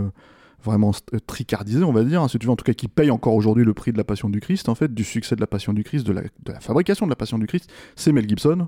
vraiment 0.65 0.91
euh, 1.13 1.19
tricardisées, 1.25 1.83
on 1.83 1.93
va 1.93 2.03
dire, 2.03 2.21
hein, 2.21 2.27
si 2.27 2.37
tu 2.39 2.47
veux, 2.47 2.51
en 2.51 2.55
tout 2.55 2.65
cas 2.65 2.73
qui 2.73 2.87
payent 2.87 3.11
encore 3.11 3.33
aujourd'hui 3.33 3.63
le 3.63 3.73
prix 3.73 3.91
de 3.91 3.97
la 3.97 4.03
Passion 4.03 4.29
du 4.29 4.41
Christ, 4.41 4.67
en 4.67 4.75
fait, 4.75 4.93
du 4.93 5.03
succès 5.03 5.35
de 5.35 5.41
la 5.41 5.47
Passion 5.47 5.73
du 5.73 5.83
Christ, 5.83 6.05
de 6.05 6.13
la, 6.13 6.59
fabrication 6.59 7.05
de 7.05 7.11
la 7.11 7.15
Passion 7.15 7.37
du 7.37 7.47
Christ, 7.47 7.71
c'est 7.95 8.11
Mel 8.11 8.27
Gibson 8.27 8.67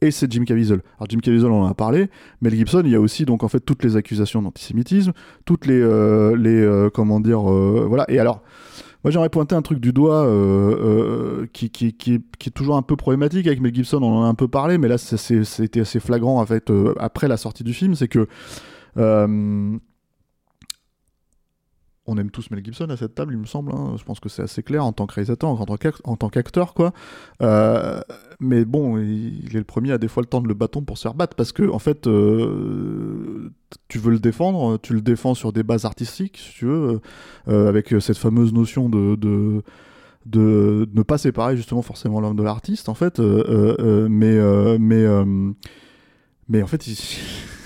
et 0.00 0.10
c'est 0.10 0.30
Jim 0.30 0.44
Caviezel. 0.44 0.82
Alors 0.98 1.08
Jim 1.08 1.18
Caviezel, 1.18 1.50
on 1.50 1.62
en 1.62 1.66
a 1.66 1.74
parlé. 1.74 2.08
Mel 2.40 2.54
Gibson, 2.54 2.82
il 2.84 2.90
y 2.90 2.94
a 2.94 3.00
aussi 3.00 3.24
donc 3.24 3.42
en 3.42 3.48
fait 3.48 3.60
toutes 3.60 3.82
les 3.82 3.96
accusations 3.96 4.42
d'antisémitisme, 4.42 5.12
toutes 5.44 5.66
les 5.66 5.80
euh, 5.80 6.36
les 6.36 6.60
euh, 6.60 6.90
comment 6.90 7.20
dire 7.20 7.40
voilà. 7.40 8.04
Et 8.08 8.18
alors. 8.18 8.42
Moi, 9.04 9.12
j'aimerais 9.12 9.28
pointer 9.28 9.54
un 9.54 9.62
truc 9.62 9.78
du 9.78 9.92
doigt 9.92 10.28
qui, 11.52 11.70
qui, 11.70 11.92
qui, 11.92 12.14
est, 12.14 12.22
qui 12.40 12.48
est 12.48 12.52
toujours 12.52 12.76
un 12.76 12.82
peu 12.82 12.96
problématique 12.96 13.46
avec 13.46 13.60
Mel 13.60 13.72
Gibson. 13.72 14.02
On 14.02 14.12
en 14.12 14.24
a 14.24 14.26
un 14.26 14.34
peu 14.34 14.48
parlé, 14.48 14.78
mais 14.78 14.88
là, 14.88 14.98
c'était 14.98 15.80
assez 15.80 16.00
flagrant 16.00 16.40
en 16.40 16.46
fait 16.46 16.72
après 16.98 17.28
la 17.28 17.36
sortie 17.36 17.62
du 17.62 17.72
film, 17.72 17.94
c'est 17.94 18.08
que 18.08 18.26
on 22.06 22.16
aime 22.18 22.30
tous 22.30 22.50
Mel 22.50 22.64
Gibson 22.64 22.88
à 22.90 22.96
cette 22.96 23.14
table, 23.14 23.34
il 23.34 23.38
me 23.38 23.46
semble. 23.46 23.72
hein. 23.72 23.94
Je 23.98 24.04
pense 24.04 24.20
que 24.20 24.28
c'est 24.28 24.42
assez 24.42 24.62
clair 24.62 24.84
en 24.84 24.92
tant 24.92 25.06
que 25.06 25.14
réalisateur, 25.14 25.50
en 25.50 26.16
tant 26.16 26.28
qu'acteur, 26.28 26.74
quoi. 26.74 26.92
Euh, 27.42 28.00
mais 28.40 28.64
bon, 28.64 28.98
il, 28.98 29.48
est 29.54 29.58
le 29.58 29.64
premier 29.64 29.92
à 29.92 29.98
des 29.98 30.08
fois 30.08 30.22
le 30.22 30.40
de 30.40 30.48
le 30.48 30.54
bâton 30.54 30.82
pour 30.82 30.98
se 30.98 31.02
faire 31.02 31.14
battre 31.14 31.34
parce 31.36 31.52
que 31.52 31.68
en 31.68 31.78
fait, 31.78 32.06
euh, 32.06 33.50
tu 33.88 33.98
veux 33.98 34.10
le 34.12 34.18
défendre, 34.18 34.78
tu 34.78 34.92
le 34.92 35.00
défends 35.00 35.34
sur 35.34 35.52
des 35.52 35.62
bases 35.62 35.84
artistiques, 35.84 36.38
si 36.38 36.52
tu 36.52 36.66
veux, 36.66 37.00
euh, 37.48 37.68
avec 37.68 37.94
cette 38.00 38.18
fameuse 38.18 38.52
notion 38.52 38.88
de, 38.88 39.16
de 39.16 39.62
ne 40.94 41.02
pas 41.02 41.18
séparer 41.18 41.56
justement 41.56 41.82
forcément 41.82 42.20
l'homme 42.20 42.36
de 42.36 42.42
l'artiste 42.42 42.88
en 42.88 42.94
fait 42.94 43.20
mais 43.20 44.38
mais 44.78 45.06
mais 46.48 46.62
en 46.62 46.66
fait 46.66 46.86
il, 46.86 46.96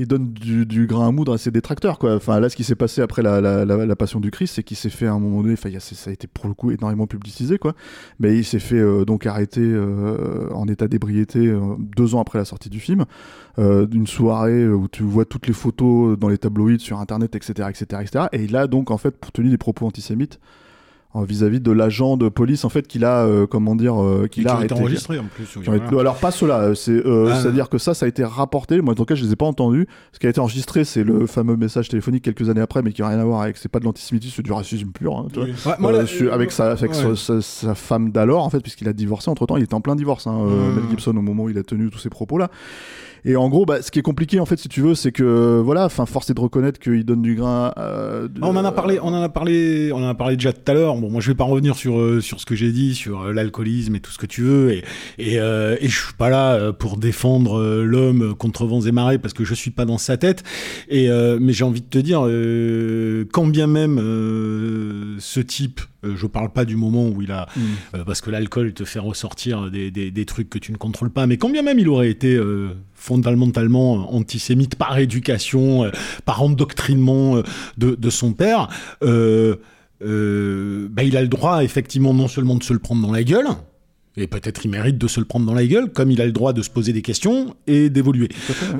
il 0.00 0.06
donne 0.06 0.32
du, 0.32 0.86
grain 0.86 1.08
à 1.08 1.10
moudre 1.10 1.34
à 1.34 1.38
ses 1.38 1.50
détracteurs 1.50 1.98
quoi. 1.98 2.16
Enfin 2.16 2.40
là 2.40 2.48
ce 2.48 2.56
qui 2.56 2.64
s'est 2.64 2.74
passé 2.74 3.02
après 3.02 3.20
la, 3.20 3.40
la, 3.40 3.96
passion 3.96 4.18
du 4.18 4.30
Christ 4.30 4.54
c'est 4.54 4.62
qu'il 4.62 4.78
s'est 4.78 4.88
fait 4.88 5.06
à 5.06 5.12
un 5.12 5.18
moment 5.18 5.42
donné 5.42 5.56
ça 5.56 5.68
a 6.10 6.12
été 6.12 6.26
pour 6.26 6.48
le 6.48 6.54
coup 6.54 6.70
énormément 6.70 7.06
publicisé 7.06 7.58
quoi. 7.58 7.74
Mais 8.18 8.34
il 8.38 8.44
s'est 8.44 8.60
fait 8.60 8.78
euh, 8.78 9.04
donc 9.04 9.26
arrêter 9.26 9.60
euh, 9.60 10.48
en 10.54 10.66
état 10.68 10.88
d'ébriété 10.88 11.46
euh, 11.46 11.60
deux 11.78 12.14
ans 12.14 12.20
après 12.22 12.38
la 12.38 12.46
sortie 12.46 12.70
du 12.70 12.80
film. 12.80 13.04
D'une 13.58 14.06
soirée 14.06 14.66
où 14.66 14.88
tu 14.88 15.02
vois 15.02 15.26
toutes 15.26 15.46
les 15.46 15.52
photos 15.52 16.18
dans 16.18 16.30
les 16.30 16.38
tabloïds 16.38 16.80
sur 16.80 16.98
internet 16.98 17.36
etc 17.36 17.68
etc 17.68 18.00
etc 18.00 18.26
et 18.32 18.44
il 18.44 18.56
a 18.56 18.66
donc 18.66 18.90
en 18.90 18.96
fait 18.96 19.14
tenu 19.34 19.50
des 19.50 19.58
propos 19.58 19.86
antisémites 19.86 20.40
vis-à-vis 21.14 21.60
de 21.60 21.72
l'agent 21.72 22.16
de 22.16 22.28
police 22.28 22.64
en 22.64 22.68
fait 22.68 22.86
qu'il 22.86 23.04
a 23.04 23.24
euh, 23.24 23.46
comment 23.46 23.74
dire 23.74 24.00
euh, 24.00 24.28
qu'il 24.30 24.44
Qui 24.44 24.48
a 24.48 24.52
été 24.52 24.58
arrêté 24.58 24.74
enregistrés 24.74 25.18
en 25.18 25.24
plus. 25.24 25.56
oui, 25.56 25.62
voilà. 25.66 25.84
Alors 26.00 26.16
pas 26.16 26.30
cela, 26.30 26.60
euh, 26.60 26.74
c'est 26.74 26.92
euh, 27.04 27.30
Ah. 27.32 27.40
c'est-à-dire 27.40 27.68
que 27.68 27.78
ça, 27.78 27.94
ça 27.94 28.06
a 28.06 28.08
été 28.08 28.22
rapporté. 28.24 28.80
Moi, 28.80 28.92
en 28.92 28.94
tout 28.94 29.04
cas, 29.04 29.14
je 29.16 29.24
les 29.24 29.32
ai 29.32 29.36
pas 29.36 29.46
entendus. 29.46 29.86
Ce 30.12 30.18
qui 30.20 30.26
a 30.26 30.30
été 30.30 30.38
enregistré, 30.40 30.84
c'est 30.84 31.02
le 31.02 31.26
fameux 31.26 31.56
message 31.56 31.88
téléphonique 31.88 32.22
quelques 32.22 32.48
années 32.48 32.60
après, 32.60 32.82
mais 32.82 32.92
qui 32.92 33.02
a 33.02 33.08
rien 33.08 33.18
à 33.18 33.24
voir 33.24 33.42
avec. 33.42 33.56
C'est 33.56 33.68
pas 33.68 33.80
de 33.80 33.84
l'antisémitisme, 33.84 34.34
c'est 34.36 34.42
du 34.42 34.52
racisme 34.52 34.90
pur. 34.92 35.16
hein, 35.16 35.26
vois. 35.34 35.44
Ouais, 35.44 35.50
moi, 35.80 35.92
Euh, 35.92 36.04
là, 36.26 36.32
avec 36.34 36.52
sa, 36.52 36.70
avec 36.72 36.92
ouais. 36.92 37.16
sa, 37.16 37.40
sa- 37.40 37.74
femme 37.74 38.12
d'alors, 38.12 38.44
en 38.44 38.50
fait, 38.50 38.60
puisqu'il 38.60 38.88
a 38.88 38.92
divorcé 38.92 39.30
entre 39.30 39.46
temps, 39.46 39.56
il 39.56 39.64
était 39.64 39.74
en 39.74 39.80
plein 39.80 39.96
divorce, 39.96 40.26
hein, 40.28 40.38
euh, 40.40 40.70
Mm. 40.72 40.74
Mel 40.76 40.84
Gibson, 40.90 41.16
au 41.16 41.22
moment 41.22 41.42
où 41.44 41.48
il 41.50 41.58
a 41.58 41.62
tenu 41.64 41.90
tous 41.90 41.98
ces 41.98 42.10
propos-là. 42.10 42.50
Et 43.24 43.36
en 43.36 43.48
gros, 43.48 43.66
bah, 43.66 43.82
ce 43.82 43.90
qui 43.90 43.98
est 43.98 44.02
compliqué, 44.02 44.40
en 44.40 44.46
fait, 44.46 44.58
si 44.58 44.68
tu 44.68 44.80
veux, 44.80 44.94
c'est 44.94 45.12
que, 45.12 45.60
voilà, 45.60 45.84
enfin, 45.84 46.06
force 46.06 46.30
est 46.30 46.34
de 46.34 46.40
reconnaître 46.40 46.78
qu'il 46.78 47.04
donne 47.04 47.22
du 47.22 47.34
grain. 47.34 47.72
euh, 47.78 48.28
On 48.42 48.56
en 48.56 48.64
a 48.64 48.72
parlé, 48.72 48.98
on 49.02 49.08
en 49.08 49.22
a 49.22 49.28
parlé, 49.28 49.92
on 49.92 49.98
en 50.02 50.08
a 50.08 50.14
parlé 50.14 50.36
déjà 50.36 50.52
tout 50.52 50.70
à 50.70 50.74
l'heure. 50.74 50.96
Bon, 50.96 51.10
moi 51.10 51.20
je 51.20 51.28
vais 51.28 51.34
pas 51.34 51.44
revenir 51.44 51.76
sur 51.76 51.98
euh, 51.98 52.20
sur 52.20 52.40
ce 52.40 52.46
que 52.46 52.54
j'ai 52.54 52.72
dit 52.72 52.94
sur 52.94 53.22
euh, 53.22 53.32
l'alcoolisme 53.32 53.94
et 53.96 54.00
tout 54.00 54.10
ce 54.10 54.18
que 54.18 54.26
tu 54.26 54.42
veux. 54.42 54.72
Et 54.72 54.84
et, 55.18 55.38
euh, 55.40 55.76
et 55.80 55.88
je 55.88 55.96
suis 56.04 56.14
pas 56.14 56.30
là 56.30 56.54
euh, 56.54 56.72
pour 56.72 56.96
défendre 56.96 57.82
l'homme 57.82 58.34
contre 58.34 58.66
vents 58.66 58.80
et 58.80 58.92
marées 58.92 59.18
parce 59.18 59.34
que 59.34 59.44
je 59.44 59.54
suis 59.54 59.70
pas 59.70 59.84
dans 59.84 59.98
sa 59.98 60.16
tête. 60.16 60.42
Et 60.88 61.08
mais 61.40 61.52
j'ai 61.52 61.64
envie 61.64 61.80
de 61.82 61.86
te 61.86 61.98
dire, 61.98 62.20
quand 63.32 63.46
bien 63.46 63.66
même 63.66 63.98
ce 65.18 65.40
type, 65.40 65.80
euh, 66.04 66.16
je 66.16 66.26
parle 66.26 66.50
pas 66.52 66.64
du 66.64 66.76
moment 66.76 67.08
où 67.08 67.22
il 67.22 67.30
a, 67.32 67.46
Mm. 67.56 67.60
euh, 67.96 68.04
parce 68.04 68.20
que 68.20 68.30
l'alcool 68.30 68.72
te 68.72 68.84
fait 68.84 68.98
ressortir 68.98 69.70
des, 69.70 69.90
des, 69.90 70.10
des 70.10 70.24
trucs 70.24 70.48
que 70.50 70.58
tu 70.58 70.72
ne 70.72 70.76
contrôles 70.76 71.10
pas. 71.10 71.26
Mais 71.26 71.36
quand 71.36 71.50
bien 71.50 71.62
même 71.62 71.78
il 71.78 71.88
aurait 71.88 72.10
été 72.10 72.34
euh, 72.34 72.70
fondamentalement 72.94 74.14
antisémite 74.14 74.76
par 74.76 74.98
éducation, 74.98 75.84
euh, 75.84 75.90
par 76.24 76.42
endoctrinement 76.42 77.36
euh, 77.36 77.42
de, 77.78 77.94
de 77.94 78.10
son 78.10 78.32
père, 78.32 78.68
euh, 79.02 79.56
euh, 80.02 80.88
bah, 80.90 81.02
il 81.02 81.16
a 81.16 81.22
le 81.22 81.28
droit 81.28 81.62
effectivement 81.62 82.14
non 82.14 82.28
seulement 82.28 82.54
de 82.56 82.62
se 82.62 82.72
le 82.72 82.78
prendre 82.78 83.02
dans 83.06 83.12
la 83.12 83.22
gueule, 83.22 83.46
et 84.20 84.26
peut-être 84.26 84.64
il 84.64 84.70
mérite 84.70 84.98
de 84.98 85.08
se 85.08 85.20
le 85.20 85.26
prendre 85.26 85.46
dans 85.46 85.54
la 85.54 85.66
gueule, 85.66 85.90
comme 85.92 86.10
il 86.10 86.20
a 86.20 86.26
le 86.26 86.32
droit 86.32 86.52
de 86.52 86.62
se 86.62 86.70
poser 86.70 86.92
des 86.92 87.02
questions 87.02 87.54
et 87.66 87.90
d'évoluer. 87.90 88.28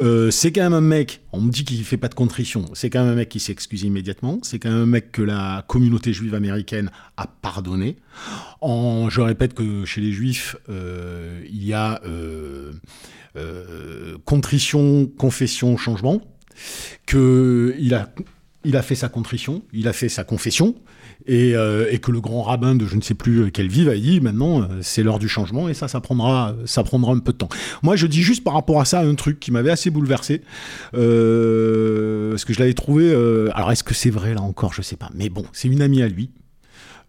Euh, 0.03 0.31
c'est 0.31 0.53
quand 0.53 0.63
même 0.63 0.73
un 0.75 0.81
mec, 0.81 1.21
on 1.33 1.41
me 1.41 1.51
dit 1.51 1.65
qu'il 1.65 1.83
fait 1.85 1.97
pas 1.97 2.09
de 2.09 2.15
contrition, 2.15 2.65
c'est 2.75 2.91
quand 2.91 3.03
même 3.03 3.13
un 3.13 3.17
mec 3.17 3.29
qui 3.29 3.41
s'excuse 3.41 3.83
immédiatement, 3.83 4.39
c'est 4.43 4.59
quand 4.59 4.71
même 4.71 4.83
un 4.83 4.87
mec 4.87 5.13
que 5.13 5.23
la 5.23 5.65
communauté 5.67 6.13
juive 6.13 6.35
américaine 6.35 6.91
a 7.17 7.27
pardonné. 7.27 7.97
En, 8.61 9.09
je 9.11 9.21
répète 9.21 9.55
que 9.55 9.85
chez 9.85 10.01
les 10.01 10.13
juifs, 10.13 10.57
euh, 10.69 11.43
il 11.51 11.65
y 11.65 11.73
a 11.73 12.01
euh, 12.07 12.73
contrition, 14.25 15.07
confession, 15.07 15.77
changement, 15.77 16.21
que 17.07 17.75
il 17.79 17.95
a, 17.95 18.13
il 18.65 18.77
a 18.77 18.83
fait 18.83 18.95
sa 18.95 19.09
contrition, 19.09 19.63
il 19.73 19.89
a 19.89 19.93
fait 19.93 20.09
sa 20.09 20.25
confession, 20.25 20.75
et, 21.27 21.55
euh, 21.55 21.97
que 21.99 22.11
le 22.11 22.21
grand 22.21 22.43
rabbin 22.43 22.75
de 22.75 22.87
je 22.87 22.97
ne 22.97 23.03
sais 23.03 23.15
plus 23.15 23.53
quelle 23.53 23.69
ville 23.69 23.89
a 23.89 23.97
dit 23.97 24.21
maintenant 24.21 24.63
euh, 24.63 24.67
c'est 24.81 25.03
l'heure 25.03 25.19
du 25.19 25.29
changement 25.29 25.69
et 25.69 25.75
ça 25.75 25.87
ça 25.87 26.01
prendra 26.01 26.55
ça 26.65 26.83
prendra 26.83 27.13
un 27.13 27.19
peu 27.19 27.33
de 27.33 27.39
temps. 27.39 27.49
Moi 27.83 27.97
je 27.97 28.07
dis 28.07 28.23
juste 28.23 28.43
par 28.43 28.55
rapport 28.55 28.81
à 28.81 28.85
ça 28.85 29.01
un 29.01 29.15
truc 29.15 29.39
qui 29.39 29.51
m'avait 29.51 29.71
assez 29.71 29.91
bouleversé 29.91 30.43
euh, 30.95 32.31
parce 32.31 32.45
que 32.45 32.53
je 32.53 32.59
l'avais 32.59 32.75
trouvé 32.75 33.13
euh, 33.13 33.51
alors 33.55 33.71
est-ce 33.71 33.85
que 33.85 33.95
c'est 33.95 34.11
vrai 34.11 34.35
là 34.35 34.41
encore? 34.41 34.73
Je 34.73 34.83
sais 34.83 34.97
pas. 34.97 35.11
Mais 35.15 35.29
bon 35.29 35.45
c'est 35.53 35.69
une 35.69 35.83
amie 35.83 36.03
à 36.03 36.09
lui 36.09 36.31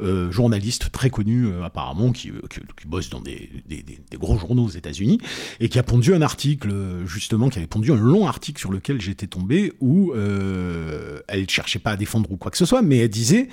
euh, 0.01 0.31
journaliste 0.31 0.91
très 0.91 1.09
connu 1.09 1.45
euh, 1.45 1.63
apparemment 1.63 2.11
qui, 2.11 2.29
euh, 2.29 2.41
qui, 2.49 2.59
qui 2.79 2.87
bosse 2.87 3.09
dans 3.09 3.21
des, 3.21 3.49
des, 3.67 3.83
gros 4.17 4.37
journaux 4.37 4.65
aux 4.65 4.69
États-Unis 4.69 5.19
et 5.59 5.69
qui 5.69 5.79
a 5.79 5.83
pondu 5.83 6.13
un 6.13 6.21
article 6.21 6.71
justement 7.05 7.49
qui 7.49 7.59
avait 7.59 7.67
pondu 7.67 7.91
un 7.91 7.95
long 7.95 8.27
article 8.27 8.59
sur 8.59 8.71
lequel 8.71 9.01
j'étais 9.01 9.27
tombé 9.27 9.73
où 9.79 10.13
elle 10.13 11.49
cherchait 11.49 11.79
pas 11.79 11.91
à 11.91 11.97
défendre 11.97 12.31
ou 12.31 12.37
quoi 12.37 12.51
que 12.51 12.57
ce 12.57 12.65
soit 12.65 12.81
mais 12.81 12.97
elle 12.97 13.09
disait 13.09 13.47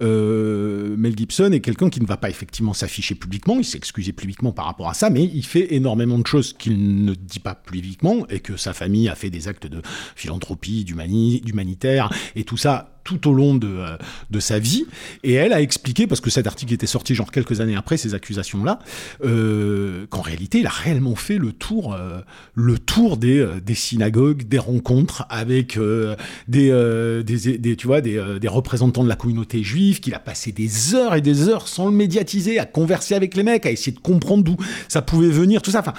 Mel 0.00 1.14
Gibson 1.16 1.50
est 1.52 1.60
quelqu'un 1.60 1.90
qui 1.90 2.00
ne 2.00 2.06
va 2.06 2.16
pas 2.16 2.30
effectivement 2.30 2.72
s'afficher 2.72 3.14
publiquement, 3.14 3.58
il 3.58 3.64
s'est 3.64 3.78
excusé 3.78 4.12
publiquement 4.12 4.52
par 4.52 4.66
rapport 4.66 4.88
à 4.88 4.94
ça, 4.94 5.10
mais 5.10 5.24
il 5.24 5.44
fait 5.44 5.74
énormément 5.74 6.18
de 6.18 6.26
choses 6.26 6.52
qu'il 6.52 7.04
ne 7.04 7.14
dit 7.14 7.40
pas 7.40 7.54
publiquement 7.54 8.26
et 8.28 8.40
que 8.40 8.56
sa 8.56 8.72
famille 8.72 9.08
a 9.08 9.14
fait 9.14 9.30
des 9.30 9.48
actes 9.48 9.66
de 9.66 9.82
philanthropie, 10.16 10.84
d'humani- 10.84 11.40
d'humanitaire 11.40 12.12
et 12.36 12.44
tout 12.44 12.56
ça 12.56 12.93
tout 13.04 13.28
au 13.28 13.34
long 13.34 13.54
de, 13.54 13.68
euh, 13.68 13.96
de 14.30 14.40
sa 14.40 14.58
vie. 14.58 14.86
Et 15.22 15.34
elle 15.34 15.52
a 15.52 15.60
expliqué, 15.60 16.06
parce 16.06 16.20
que 16.20 16.30
cet 16.30 16.46
article 16.46 16.72
était 16.72 16.86
sorti 16.86 17.14
genre 17.14 17.30
quelques 17.30 17.60
années 17.60 17.76
après 17.76 17.96
ces 17.96 18.14
accusations-là, 18.14 18.78
euh, 19.24 20.06
qu'en 20.10 20.22
réalité, 20.22 20.60
il 20.60 20.66
a 20.66 20.70
réellement 20.70 21.14
fait 21.14 21.38
le 21.38 21.52
tour, 21.52 21.94
euh, 21.94 22.20
le 22.54 22.78
tour 22.78 23.16
des, 23.16 23.38
euh, 23.38 23.60
des 23.60 23.74
synagogues, 23.74 24.48
des 24.48 24.58
rencontres 24.58 25.26
avec 25.28 25.76
euh, 25.76 26.16
des, 26.48 26.70
des, 27.24 27.58
des- 27.58 27.76
tu 27.76 27.86
vois, 27.86 28.00
des, 28.00 28.22
des 28.40 28.48
représentants 28.48 29.04
de 29.04 29.08
la 29.08 29.16
communauté 29.16 29.62
juive, 29.62 30.00
qu'il 30.00 30.14
a 30.14 30.18
passé 30.18 30.52
des 30.52 30.94
heures 30.94 31.14
et 31.14 31.20
des 31.20 31.48
heures 31.48 31.68
sans 31.68 31.86
le 31.86 31.92
médiatiser, 31.92 32.58
à 32.58 32.64
converser 32.64 33.14
avec 33.14 33.36
les 33.36 33.42
mecs, 33.42 33.66
à 33.66 33.70
essayer 33.70 33.92
de 33.92 34.00
comprendre 34.00 34.44
d'où 34.44 34.56
ça 34.88 35.02
pouvait 35.02 35.28
venir, 35.28 35.60
tout 35.62 35.70
ça. 35.70 35.80
Enfin, 35.80 35.94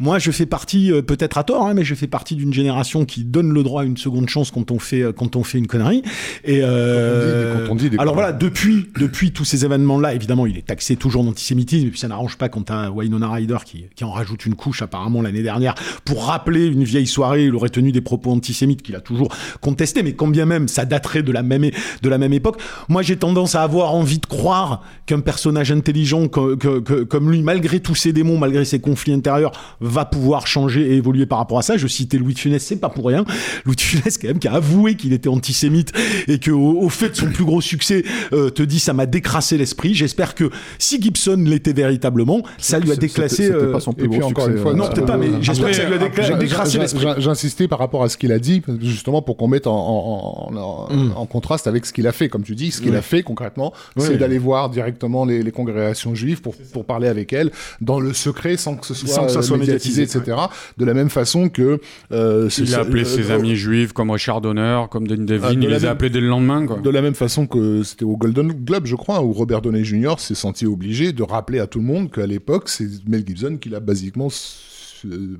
moi, 0.00 0.18
je 0.18 0.30
fais 0.30 0.46
partie, 0.46 0.90
euh, 0.90 1.02
peut-être 1.02 1.36
à 1.36 1.44
tort, 1.44 1.66
hein, 1.66 1.74
mais 1.74 1.84
je 1.84 1.94
fais 1.94 2.06
partie 2.06 2.34
d'une 2.34 2.54
génération 2.54 3.04
qui 3.04 3.22
donne 3.22 3.52
le 3.52 3.62
droit 3.62 3.82
à 3.82 3.84
une 3.84 3.98
seconde 3.98 4.30
chance 4.30 4.50
quand 4.50 4.70
on 4.70 4.78
fait, 4.78 5.02
euh, 5.02 5.12
quand 5.12 5.36
on 5.36 5.44
fait 5.44 5.58
une 5.58 5.66
connerie. 5.66 6.02
Et 6.42 6.60
euh, 6.62 7.66
quand 7.66 7.72
on 7.72 7.76
dit 7.76 7.90
des 7.90 7.98
alors 7.98 8.14
voilà, 8.14 8.32
depuis, 8.32 8.88
depuis 8.98 9.30
tous 9.30 9.44
ces 9.44 9.66
événements-là, 9.66 10.14
évidemment, 10.14 10.46
il 10.46 10.56
est 10.56 10.66
taxé 10.66 10.96
toujours 10.96 11.22
d'antisémitisme, 11.22 11.86
et 11.86 11.90
puis 11.90 11.98
ça 11.98 12.08
n'arrange 12.08 12.38
pas 12.38 12.48
quand 12.48 12.62
t'as 12.62 12.88
Wynonna 12.88 13.30
Ryder 13.30 13.58
qui, 13.66 13.84
qui 13.94 14.04
en 14.04 14.10
rajoute 14.10 14.46
une 14.46 14.54
couche 14.54 14.80
apparemment 14.80 15.20
l'année 15.20 15.42
dernière 15.42 15.74
pour 16.06 16.24
rappeler 16.24 16.64
une 16.64 16.84
vieille 16.84 17.06
soirée. 17.06 17.44
Il 17.44 17.54
aurait 17.54 17.68
tenu 17.68 17.92
des 17.92 18.00
propos 18.00 18.30
antisémites 18.32 18.80
qu'il 18.80 18.96
a 18.96 19.00
toujours 19.00 19.28
contesté, 19.60 20.02
mais 20.02 20.14
quand 20.14 20.28
bien 20.28 20.46
même 20.46 20.66
ça 20.66 20.86
daterait 20.86 21.22
de 21.22 21.30
la 21.30 21.42
même, 21.42 21.68
de 22.00 22.08
la 22.08 22.16
même 22.16 22.32
époque. 22.32 22.58
Moi, 22.88 23.02
j'ai 23.02 23.16
tendance 23.16 23.54
à 23.54 23.62
avoir 23.62 23.94
envie 23.94 24.18
de 24.18 24.26
croire 24.26 24.82
qu'un 25.04 25.20
personnage 25.20 25.70
intelligent 25.70 26.28
que, 26.28 26.54
que, 26.54 27.02
comme 27.02 27.30
lui, 27.30 27.42
malgré 27.42 27.80
tous 27.80 27.94
ses 27.94 28.14
démons, 28.14 28.38
malgré 28.38 28.64
ses 28.64 28.80
conflits 28.80 29.12
intérieurs, 29.12 29.52
va 29.90 30.04
pouvoir 30.04 30.46
changer 30.46 30.92
et 30.92 30.96
évoluer 30.96 31.26
par 31.26 31.38
rapport 31.38 31.58
à 31.58 31.62
ça. 31.62 31.76
Je 31.76 31.86
citais 31.86 32.18
Louis 32.18 32.34
de 32.34 32.38
Funès, 32.38 32.62
c'est 32.62 32.76
pas 32.76 32.88
pour 32.88 33.06
rien. 33.06 33.24
Louis 33.64 33.76
de 33.76 33.80
Funès, 33.80 34.18
quand 34.18 34.28
même, 34.28 34.38
qui 34.38 34.48
a 34.48 34.54
avoué 34.54 34.94
qu'il 34.94 35.12
était 35.12 35.28
antisémite 35.28 35.92
et 36.28 36.38
que 36.38 36.50
au, 36.50 36.88
fait 36.88 37.10
de 37.10 37.16
son 37.16 37.30
plus 37.30 37.44
gros 37.44 37.60
succès, 37.60 38.04
euh, 38.32 38.50
te 38.50 38.62
dit 38.62 38.80
ça 38.80 38.92
m'a 38.92 39.06
décrassé 39.06 39.56
l'esprit. 39.58 39.94
J'espère 39.94 40.34
que 40.34 40.50
si 40.78 41.00
Gibson 41.00 41.42
l'était 41.46 41.72
véritablement, 41.72 42.42
ça 42.58 42.78
lui 42.78 42.92
a 42.92 42.96
déclassé. 42.96 43.48
C'était 43.48 43.72
pas 43.72 43.80
son 43.80 43.92
plus 43.92 44.08
gros 44.08 44.22
encore 44.22 44.48
une 44.48 44.58
fois, 44.58 44.74
non, 44.74 44.88
peut-être 44.88 45.06
pas, 45.06 45.16
mais 45.16 45.28
j'espère 45.40 45.70
que 45.70 45.76
ça 45.76 45.84
lui 45.84 45.94
a 45.94 46.36
décrassé 46.38 46.78
l'esprit. 46.78 47.06
J'insistais 47.18 47.68
par 47.68 47.78
rapport 47.78 48.02
à 48.02 48.08
ce 48.08 48.16
qu'il 48.16 48.32
a 48.32 48.38
dit, 48.38 48.62
justement 48.80 49.22
pour 49.22 49.36
qu'on 49.36 49.48
mette 49.48 49.66
en, 49.66 49.74
en, 49.74 50.90
mm. 50.90 51.12
en, 51.16 51.26
contraste 51.26 51.66
avec 51.66 51.86
ce 51.86 51.92
qu'il 51.92 52.06
a 52.06 52.12
fait. 52.12 52.28
Comme 52.28 52.42
tu 52.42 52.54
dis, 52.54 52.70
ce 52.70 52.80
qu'il 52.80 52.94
a 52.96 53.02
fait 53.02 53.22
concrètement, 53.22 53.72
c'est 53.96 54.16
d'aller 54.16 54.38
voir 54.38 54.70
directement 54.70 55.24
les, 55.24 55.42
les, 55.42 55.52
congrégations 55.52 56.14
juives 56.14 56.40
pour, 56.40 56.54
pour 56.72 56.84
parler 56.84 57.08
avec 57.08 57.32
elles 57.32 57.50
dans 57.80 58.00
le 58.00 58.12
secret 58.12 58.56
sans 58.56 58.76
que 58.76 58.86
ce 58.86 58.94
soit, 58.94 59.08
sans 59.08 59.26
que 59.26 59.32
ça 59.32 59.42
soit 59.42 59.56
médiatisé, 59.56 59.79
etc. 59.86 60.36
De 60.76 60.84
la 60.84 60.94
même 60.94 61.10
façon 61.10 61.48
que 61.48 61.80
euh, 62.12 62.48
il 62.58 62.74
a 62.74 62.80
appelé 62.80 63.02
euh, 63.02 63.04
ses 63.04 63.30
amis 63.30 63.56
juifs 63.56 63.92
comme 63.92 64.10
Richard 64.10 64.40
Donner, 64.40 64.84
comme 64.90 65.06
Dean 65.06 65.24
Devine, 65.24 65.44
ah, 65.44 65.52
il 65.52 65.60
les 65.60 65.84
a 65.84 65.90
appelés 65.90 66.10
dès 66.10 66.20
le 66.20 66.28
lendemain. 66.28 66.66
Quoi. 66.66 66.78
De 66.78 66.90
la 66.90 67.02
même 67.02 67.14
façon 67.14 67.46
que 67.46 67.82
c'était 67.82 68.04
au 68.04 68.16
Golden 68.16 68.52
Globe, 68.52 68.86
je 68.86 68.96
crois, 68.96 69.22
où 69.22 69.32
Robert 69.32 69.62
Downey 69.62 69.84
Jr. 69.84 70.14
s'est 70.18 70.34
senti 70.34 70.66
obligé 70.66 71.12
de 71.12 71.22
rappeler 71.22 71.58
à 71.60 71.66
tout 71.66 71.78
le 71.78 71.84
monde 71.84 72.10
qu'à 72.10 72.26
l'époque, 72.26 72.68
c'est 72.68 72.86
Mel 73.06 73.24
Gibson 73.26 73.58
qui 73.60 73.68
l'a 73.68 73.80
basiquement 73.80 74.28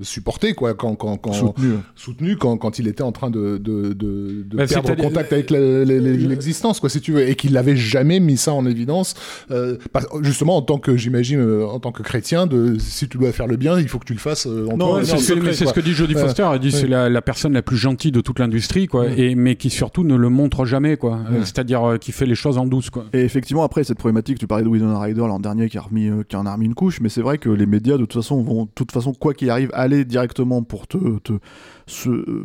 supporté 0.03 0.55
quoi 0.55 0.75
quand, 0.75 0.95
quand, 0.95 1.17
quand 1.17 1.33
soutenu, 1.33 1.75
soutenu 1.95 2.37
quand, 2.37 2.57
quand 2.57 2.79
il 2.79 2.89
était 2.89 3.03
en 3.03 3.13
train 3.13 3.31
de, 3.31 3.59
de, 3.59 3.93
de, 3.93 4.45
de 4.47 4.57
perdre 4.67 4.95
contact 4.97 5.33
avec 5.33 5.51
l'existence 5.51 6.81
quoi 6.81 6.89
si 6.89 7.01
tu 7.01 7.13
veux 7.13 7.29
et 7.29 7.35
qu'il 7.35 7.53
n'avait 7.53 7.77
jamais 7.77 8.21
mis 8.21 8.37
ça 8.37 8.53
en 8.53 8.67
évidence 8.67 9.15
euh, 9.51 9.77
justement 10.23 10.57
en 10.57 10.63
tant 10.63 10.79
que 10.79 10.97
j'imagine 10.97 11.41
euh, 11.41 11.67
en 11.67 11.81
tant 11.81 11.93
que 11.93 12.03
chrétien 12.03 12.47
de 12.47 12.79
si 12.79 13.09
tu 13.09 13.19
dois 13.19 13.33
faire 13.33 13.47
le 13.47 13.57
bien 13.57 13.79
il 13.79 13.89
faut 13.89 13.99
que 13.99 14.05
tu 14.05 14.15
le 14.15 14.19
fasses 14.19 14.47
en 14.47 14.77
non, 14.77 15.05
c'est 15.05 15.19
ce 15.19 15.73
que 15.73 15.81
dit 15.81 15.93
Jodie 15.93 16.15
Foster 16.15 16.49
elle 16.53 16.59
dit 16.59 16.73
c'est 16.73 16.89
la, 16.89 17.09
la, 17.09 17.23
personne 17.23 17.53
la 17.53 17.63
plus 17.63 17.77
gentille 17.77 18.13
de 18.13 18.21
toute 18.21 18.39
l'industrie 18.39 18.87
quoi 18.87 19.07
et 19.09 19.35
mais 19.35 19.57
qui 19.57 19.71
surtout 19.71 20.05
ne 20.05 20.17
le 20.17 20.29
montre 20.29 20.65
jamais 20.65 20.97
quoi 20.97 21.21
c'est-à-dire 21.43 21.99
qui 22.01 22.13
fait 22.13 22.27
les 22.27 22.35
choses 22.35 22.59
en 22.59 22.67
douce 22.67 22.91
quoi. 22.91 23.07
Et 23.13 23.21
effectivement 23.21 23.65
après 23.65 23.85
cette 23.85 23.99
problématique 23.99 24.39
tu 24.39 24.47
parlais 24.47 24.65
de 24.65 24.69
Winona 24.69 24.99
Ryder 24.99 25.21
l'an 25.21 25.41
dernier 25.41 25.69
qui 25.69 25.79
a 25.79 25.83
remis 25.83 26.11
qui 26.29 26.37
en 26.37 26.47
a 26.47 26.53
remis 26.53 26.67
une 26.67 26.75
couche 26.75 27.01
mais 27.01 27.09
c'est 27.09 27.23
vrai 27.23 27.39
que 27.39 27.51
les 27.51 27.67
médias 27.67 27.95
de 27.95 28.05
toute 28.05 28.15
façon 28.15 28.43
vont 28.43 28.65
de 28.65 28.71
toute 28.75 28.93
façon 28.93 29.13
quoi 29.13 29.35
qu'il 29.35 29.50
arrive 29.51 29.71
à 29.73 29.81
aller 29.81 30.05
directement 30.05 30.63
pour 30.63 30.87
te, 30.87 31.19
te 31.19 31.33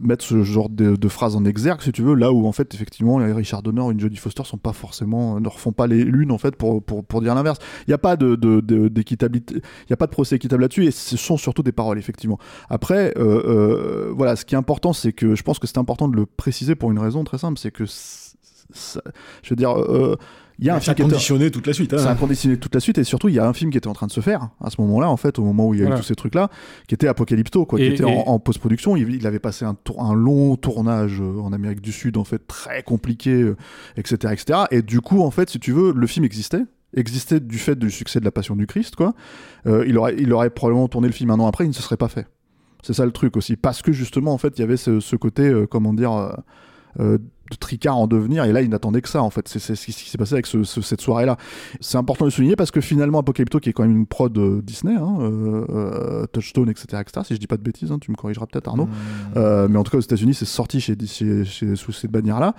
mettre 0.02 0.24
ce 0.24 0.44
genre 0.44 0.70
de, 0.70 1.08
phrases 1.08 1.36
en 1.36 1.46
exergue, 1.46 1.82
si 1.82 1.92
tu 1.92 2.02
veux, 2.02 2.16
là 2.16 2.32
où 2.32 2.48
en 2.48 2.52
fait, 2.52 2.74
effectivement, 2.74 3.16
Richard 3.16 3.62
Donner 3.62 3.84
et 3.88 3.92
une 3.92 4.00
Jodie 4.00 4.18
Foster 4.18 4.44
sont 4.44 4.58
pas 4.58 4.74
forcément, 4.74 5.40
ne 5.40 5.48
refont 5.48 5.72
pas 5.72 5.88
les 5.88 6.04
l'une 6.04 6.32
en 6.32 6.38
fait 6.38 6.56
pour, 6.56 6.84
pour, 6.84 7.04
pour 7.04 7.22
dire 7.22 7.36
l'inverse. 7.36 7.60
Il 7.88 7.92
n'y 7.92 7.94
a 7.94 7.98
pas 7.98 8.16
de, 8.16 8.38
il 8.70 9.90
y 9.90 9.94
a 9.94 9.98
pas 9.98 10.06
de 10.06 10.12
procès 10.12 10.36
équitable 10.36 10.64
là-dessus 10.64 10.86
et 10.86 10.92
ce 10.92 11.18
sont 11.18 11.38
surtout 11.38 11.64
des 11.64 11.72
paroles, 11.72 11.98
effectivement. 11.98 12.40
Après, 12.70 13.14
euh, 13.18 13.44
euh, 13.46 14.14
voilà, 14.16 14.36
ce 14.36 14.46
qui 14.46 14.56
est 14.56 14.58
important, 14.58 14.94
c'est 14.94 15.14
que 15.14 15.36
je 15.36 15.44
pense 15.44 15.60
que 15.60 15.68
c'est 15.68 15.78
important 15.78 16.08
de 16.08 16.16
le 16.16 16.26
préciser 16.26 16.76
pour 16.76 16.92
une 16.92 17.00
raison 17.00 17.24
très 17.24 17.38
simple, 17.38 17.60
c'est 17.60 17.72
que 17.72 17.86
je 17.86 19.50
veux 19.50 19.56
dire, 19.56 19.78
euh, 19.78 20.18
il 20.60 20.66
y 20.66 20.70
a 20.70 20.76
un 20.76 20.80
film 20.80 20.96
conditionné 20.96 21.52
toute 21.52 21.68
la 21.68 21.74
suite. 21.74 21.94
Hein. 21.94 21.98
Ça 21.98 22.12
a 22.12 22.16
conditionné 22.16 22.58
toute 22.58 22.74
la 22.74 22.80
suite 22.80 22.98
et 22.98 23.04
surtout 23.04 23.30
il 23.30 23.36
y 23.36 23.40
a 23.40 23.48
un 23.48 23.54
film 23.54 23.72
qui 23.72 23.78
était 23.78 23.88
en 23.88 23.94
train 23.94 24.08
de 24.08 24.12
se 24.12 24.22
faire 24.22 24.50
à 24.62 24.70
ce 24.70 24.80
moment-là 24.82 25.10
en 25.10 25.18
fait 25.18 25.38
au 25.40 25.44
moment 25.44 25.68
où 25.68 25.74
il 25.74 25.82
y 25.82 25.84
a 25.84 25.90
eu 25.90 25.96
tous 25.96 26.04
ces 26.04 26.16
trucs 26.16 26.36
là 26.36 26.50
qui 26.88 26.96
était 26.96 27.08
Apocalypto 27.08 27.66
quoi, 27.66 27.80
qui 27.80 27.86
était 27.86 28.04
en, 28.04 28.40
post-production. 28.40 28.96
Il, 28.96 29.28
avait 29.28 29.40
passé 29.40 29.66
un, 29.66 29.76
un, 29.98 30.14
long 30.14 30.56
tournage 30.56 31.20
euh, 31.20 31.40
en 31.40 31.52
Amérique 31.52 31.82
du 31.82 31.92
Sud 31.92 32.18
en 32.18 32.24
fait 32.24 32.46
très 32.48 32.84
compliqué 32.84 33.54
etc 33.98 34.18
euh, 34.26 34.32
etc. 34.32 34.60
Et 34.72 34.82
du 34.82 35.02
coup 35.02 35.22
en 35.22 35.32
fait 35.32 35.50
si 35.50 35.60
tu 35.60 35.72
veux 35.72 35.94
le 35.94 36.08
film 36.08 36.26
existait 36.26 36.64
existait 36.96 37.40
du 37.40 37.58
fait 37.58 37.78
du 37.78 37.92
succès 37.92 38.20
de 38.20 38.26
la 38.26 38.32
Passion 38.32 38.56
du 38.56 38.68
Christ 38.68 38.96
quoi. 38.96 39.14
Euh, 39.68 39.84
il 39.88 39.98
aurait 39.98 40.16
il 40.18 40.32
aurait 40.32 40.50
probablement 40.50 40.88
tourné 40.88 41.08
le 41.08 41.14
film 41.14 41.32
un 41.32 41.40
an 41.40 41.48
après 41.48 41.66
il 41.66 41.70
ne 41.70 41.74
se 41.74 41.82
serait 41.82 41.98
pas 41.98 42.08
fait. 42.08 42.28
C'est 42.84 42.94
ça 42.94 43.06
le 43.06 43.12
truc 43.12 43.36
aussi 43.36 43.56
parce 43.56 43.82
que 43.82 43.92
justement 43.92 44.32
en 44.32 44.38
fait 44.38 44.58
il 44.58 44.62
y 44.62 44.64
avait 44.64 44.78
ce, 44.78 45.00
ce 45.00 45.16
côté 45.16 45.52
comment 45.70 45.94
dire 45.94 46.36
euh, 47.00 47.18
de 47.52 47.56
tricard 47.58 47.98
en 47.98 48.08
devenir 48.08 48.44
et 48.46 48.52
là 48.52 48.62
il 48.62 48.70
n'attendait 48.70 49.02
que 49.02 49.10
ça 49.10 49.22
en 49.22 49.30
fait 49.30 49.48
c'est 49.48 49.60
ce 49.60 49.86
qui 49.86 49.92
s'est 49.92 50.18
passé 50.18 50.34
avec 50.34 50.48
cette 50.48 51.02
soirée 51.02 51.26
là 51.26 51.38
c'est 51.80 51.98
important 51.98 52.26
de 52.26 52.32
souligner 52.32 52.56
parce 52.56 52.72
que 52.72 52.82
finalement 52.82 53.20
Apocalypto 53.20 53.60
qui 53.60 53.70
est 53.70 53.74
quand 53.74 53.84
même 53.84 53.96
une 53.96 54.08
prod 54.08 54.36
euh, 54.38 54.62
Disney 54.64 54.96
hein, 54.96 55.18
euh, 55.20 56.26
Touchstone 56.28 56.70
etc., 56.70 57.02
etc 57.02 57.22
si 57.24 57.36
je 57.36 57.40
dis 57.40 57.48
pas 57.48 57.58
de 57.58 57.62
bêtises 57.62 57.92
hein, 57.92 58.00
tu 58.00 58.10
me 58.10 58.16
corrigeras 58.16 58.48
peut-être 58.48 58.68
Arnaud 58.68 58.88
mmh. 58.88 59.68
mais 59.70 59.78
en 59.78 59.84
tout 59.84 59.92
cas 59.92 59.98
aux 59.98 60.02
États-Unis 60.02 60.34
c'est 60.34 60.46
sorti 60.46 60.82
chez, 60.82 60.96
chez, 61.06 61.76
sous 61.76 61.92
cette 61.92 62.12
bannière 62.12 62.40
là 62.40 62.56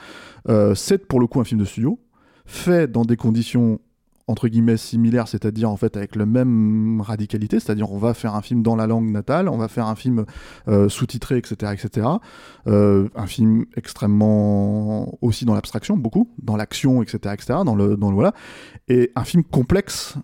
c'est 0.74 1.06
pour 1.06 1.20
le 1.20 1.26
coup 1.26 1.40
un 1.40 1.44
film 1.44 1.60
de 1.60 1.66
studio 1.66 1.98
fait 2.47 2.90
dans 2.90 3.05
des 3.05 3.16
conditions 3.16 3.81
entre 4.28 4.48
guillemets 4.48 4.76
similaire, 4.76 5.28
c'est-à-dire 5.28 5.70
en 5.70 5.76
fait 5.76 5.96
avec 5.96 6.16
la 6.16 6.26
même 6.26 7.00
radicalité, 7.00 7.60
c'est-à-dire 7.60 7.92
on 7.92 7.98
va 7.98 8.12
faire 8.12 8.34
un 8.34 8.42
film 8.42 8.62
dans 8.62 8.74
la 8.74 8.86
langue 8.86 9.10
natale, 9.10 9.48
on 9.48 9.56
va 9.56 9.68
faire 9.68 9.86
un 9.86 9.94
film 9.94 10.24
euh, 10.68 10.88
sous-titré, 10.88 11.38
etc., 11.38 11.72
etc. 11.72 12.08
Euh, 12.66 13.08
un 13.14 13.26
film 13.26 13.66
extrêmement 13.76 15.16
aussi 15.22 15.44
dans 15.44 15.55
l'abstraction, 15.55 15.96
beaucoup, 15.96 16.28
dans 16.42 16.56
l'action, 16.56 17.02
etc., 17.02 17.34
etc. 17.34 17.60
Dans 17.64 17.76
le, 17.76 17.96
dans 17.96 18.10
le 18.10 18.14
voilà, 18.14 18.32
et 18.88 19.12
un 19.14 19.24
film 19.24 19.44
complexe 19.44 20.16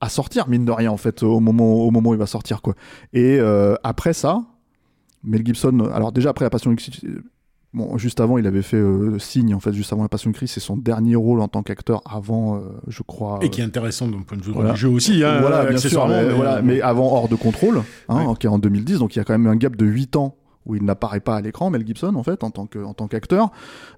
à 0.00 0.10
sortir 0.10 0.48
mine 0.48 0.66
de 0.66 0.72
rien 0.72 0.90
en 0.90 0.98
fait 0.98 1.22
au 1.22 1.40
moment 1.40 1.74
au 1.74 1.90
moment 1.90 2.10
où 2.10 2.14
il 2.14 2.18
va 2.18 2.26
sortir 2.26 2.60
quoi. 2.60 2.74
Et 3.14 3.38
euh, 3.40 3.74
après 3.82 4.12
ça, 4.12 4.44
Mel 5.24 5.44
Gibson, 5.44 5.90
alors 5.94 6.12
déjà 6.12 6.30
après 6.30 6.44
la 6.44 6.50
Passion 6.50 6.74
Bon, 7.74 7.98
juste 7.98 8.20
avant, 8.20 8.38
il 8.38 8.46
avait 8.46 8.62
fait 8.62 8.76
euh, 8.78 9.18
Signe, 9.18 9.54
en 9.54 9.60
fait, 9.60 9.72
juste 9.72 9.92
avant 9.92 10.02
La 10.02 10.08
Passion 10.08 10.30
de 10.30 10.36
Christ, 10.36 10.54
c'est 10.54 10.60
son 10.60 10.76
dernier 10.76 11.16
rôle 11.16 11.40
en 11.40 11.48
tant 11.48 11.62
qu'acteur 11.62 12.00
avant, 12.10 12.56
euh, 12.56 12.60
je 12.88 13.02
crois. 13.02 13.38
Et 13.42 13.50
qui 13.50 13.60
est 13.60 13.64
intéressant 13.64 14.08
d'un 14.08 14.22
point 14.22 14.38
de 14.38 14.42
vue 14.42 14.52
voilà. 14.52 14.74
jeu 14.74 14.88
aussi, 14.88 15.22
hein, 15.22 15.40
voilà, 15.40 15.66
bien 15.66 15.76
sûr, 15.76 16.08
mais, 16.08 16.28
voilà, 16.30 16.62
mais 16.62 16.80
avant 16.80 17.12
Hors 17.12 17.28
de 17.28 17.36
contrôle, 17.36 17.82
hein, 18.08 18.34
qui 18.40 18.46
est 18.46 18.50
en 18.50 18.58
2010, 18.58 18.98
donc 18.98 19.14
il 19.14 19.18
y 19.18 19.22
a 19.22 19.24
quand 19.24 19.34
même 19.34 19.46
un 19.46 19.56
gap 19.56 19.76
de 19.76 19.84
8 19.84 20.16
ans 20.16 20.36
où 20.66 20.74
il 20.74 20.84
n'apparaît 20.84 21.20
pas 21.20 21.36
à 21.36 21.40
l'écran, 21.40 21.70
Mel 21.70 21.86
Gibson, 21.86 22.14
en 22.16 22.22
fait, 22.22 22.44
en 22.44 22.50
tant 22.50 22.66
que, 22.66 22.80
en 22.80 22.92
tant 22.92 23.06
qu'acteur. 23.06 23.50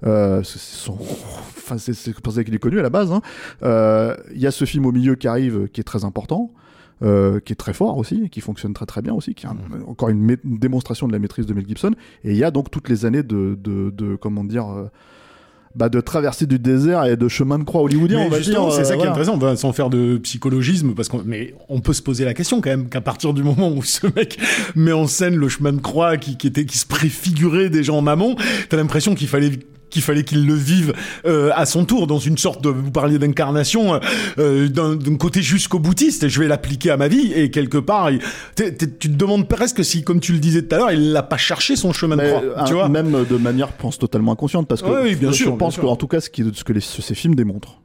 Euh, 0.05 0.43
c'est 0.43 0.59
son, 0.59 0.95
enfin, 0.95 1.79
c'est 1.79 2.21
pour 2.21 2.33
ça 2.33 2.45
qu'il 2.45 2.55
est 2.55 2.59
connu 2.59 2.79
à 2.79 2.83
la 2.83 2.91
base. 2.91 3.11
Hein. 3.11 3.23
Euh, 3.63 4.15
il 4.35 4.41
y 4.41 4.47
a 4.47 4.51
ce 4.51 4.65
film 4.67 4.87
au 4.87 4.93
milieu 4.93 5.15
qui 5.15 5.27
arrive, 5.27 5.69
qui 5.69 5.81
est 5.81 5.85
très 5.85 6.05
important. 6.05 6.53
Euh, 7.01 7.39
qui 7.39 7.53
est 7.53 7.57
très 7.57 7.75
fort 7.75 7.97
aussi, 7.97 8.29
qui 8.29 8.41
fonctionne 8.41 8.75
très 8.75 8.87
très 8.87 9.03
bien 9.03 9.15
aussi, 9.15 9.33
qui 9.33 9.47
est 9.47 9.49
mm. 9.49 9.85
encore 9.87 10.09
une, 10.09 10.37
démonstration 10.45 11.07
de 11.07 11.13
la 11.13 11.21
maîtrise 11.21 11.47
de 11.47 11.55
Mel 11.55 11.65
Gibson. 11.65 11.93
Et 12.25 12.33
il 12.33 12.37
y 12.37 12.43
a 12.43 12.51
donc 12.51 12.73
toutes 12.73 12.89
les 12.89 13.07
années 13.07 13.23
de, 13.23 13.57
de, 13.63 13.91
de 13.91 14.17
comment 14.17 14.45
dire. 14.45 14.69
Euh, 14.69 14.91
bah 15.75 15.89
de 15.89 16.01
traversée 16.01 16.47
du 16.47 16.59
désert 16.59 17.05
et 17.05 17.17
de 17.17 17.29
chemin 17.29 17.59
de 17.59 17.63
croix 17.63 17.83
hollywoodien, 17.83 18.21
on 18.21 18.29
va 18.29 18.41
dire. 18.41 18.73
C'est 18.73 18.85
ça 18.85 18.97
qui 18.97 19.03
est 19.03 19.07
euh, 19.07 19.11
intéressant, 19.11 19.57
sans 19.57 19.73
faire 19.73 19.91
de 19.91 20.17
psychologisme, 20.17 20.95
parce 20.95 21.09
qu'on, 21.09 21.23
mais 21.25 21.55
on 21.69 21.81
peut 21.81 21.93
se 21.93 22.03
poser 22.03 22.25
la 22.25 22.35
question 22.35 22.61
quand 22.61 22.71
même 22.71 22.89
qu'à 22.89 23.03
partir 23.03 23.33
du 23.33 23.45
moment 23.45 23.71
où 23.71 23.83
ce 23.85 24.07
mec 24.17 24.41
met 24.75 24.93
en 24.93 25.07
scène 25.07 25.37
le 25.37 25.49
chemin 25.49 25.73
de 25.73 25.81
croix 25.81 26.17
qui, 26.17 26.37
qui 26.37 26.49
était, 26.49 26.65
qui 26.65 26.79
se 26.79 26.87
préfigurait 26.87 27.69
déjà 27.69 27.93
en 27.93 28.09
amont, 28.09 28.35
t'as 28.71 28.77
l'impression 28.77 29.15
qu'il 29.15 29.29
fallait 29.29 29.53
qu'il 29.91 30.03
fallait 30.03 30.25
qu'il 30.25 30.47
le 30.47 30.55
vive 30.55 30.93
euh, 31.27 31.51
à 31.55 31.67
son 31.67 31.85
tour 31.85 32.07
dans 32.07 32.19
une 32.19 32.39
sorte 32.39 32.63
de 32.63 32.69
vous 32.69 32.91
parliez 32.91 33.19
d'incarnation 33.19 33.95
euh, 33.95 33.99
euh 34.39 34.69
d'un 34.69 35.17
côté 35.17 35.43
jusqu'au 35.43 35.79
boutiste 35.79 36.25
et 36.25 36.29
je 36.29 36.41
vais 36.41 36.49
l'appliquer 36.49 36.91
à 36.91 36.97
ma 36.97 37.09
vie 37.09 37.33
et 37.33 37.51
quelque 37.51 37.79
part 37.79 38.11
tu 38.57 38.75
te 38.75 39.09
demandes 39.09 39.49
presque 39.49 39.85
si 39.85 40.03
comme 40.03 40.21
tu 40.21 40.33
le 40.33 40.39
disais 40.39 40.63
tout 40.63 40.75
à 40.75 40.79
l'heure 40.79 40.93
il 40.93 41.13
l'a 41.13 41.23
pas 41.23 41.37
cherché 41.37 41.77
son 41.77 41.93
chemin 41.93 42.17
de 42.17 42.23
croix 42.23 42.65
tu 42.65 42.75
vois 42.75 42.89
même 42.89 43.25
de 43.25 43.37
manière 43.37 43.73
pense 43.73 43.99
totalement 43.99 44.33
inconsciente 44.33 44.69
parce 44.69 44.83
que 44.83 45.05
oui, 45.05 45.15
bien 45.15 45.33
sûr, 45.33 45.53
je 45.53 45.57
pense 45.57 45.77
qu'en 45.77 45.97
tout 45.97 46.09
cas 46.09 46.21
ce, 46.21 46.31
qui, 46.31 46.45
ce 46.53 46.65
que 46.65 46.73
les, 46.73 46.81
ces 46.81 47.15
films 47.15 47.35
démontrent 47.35 47.81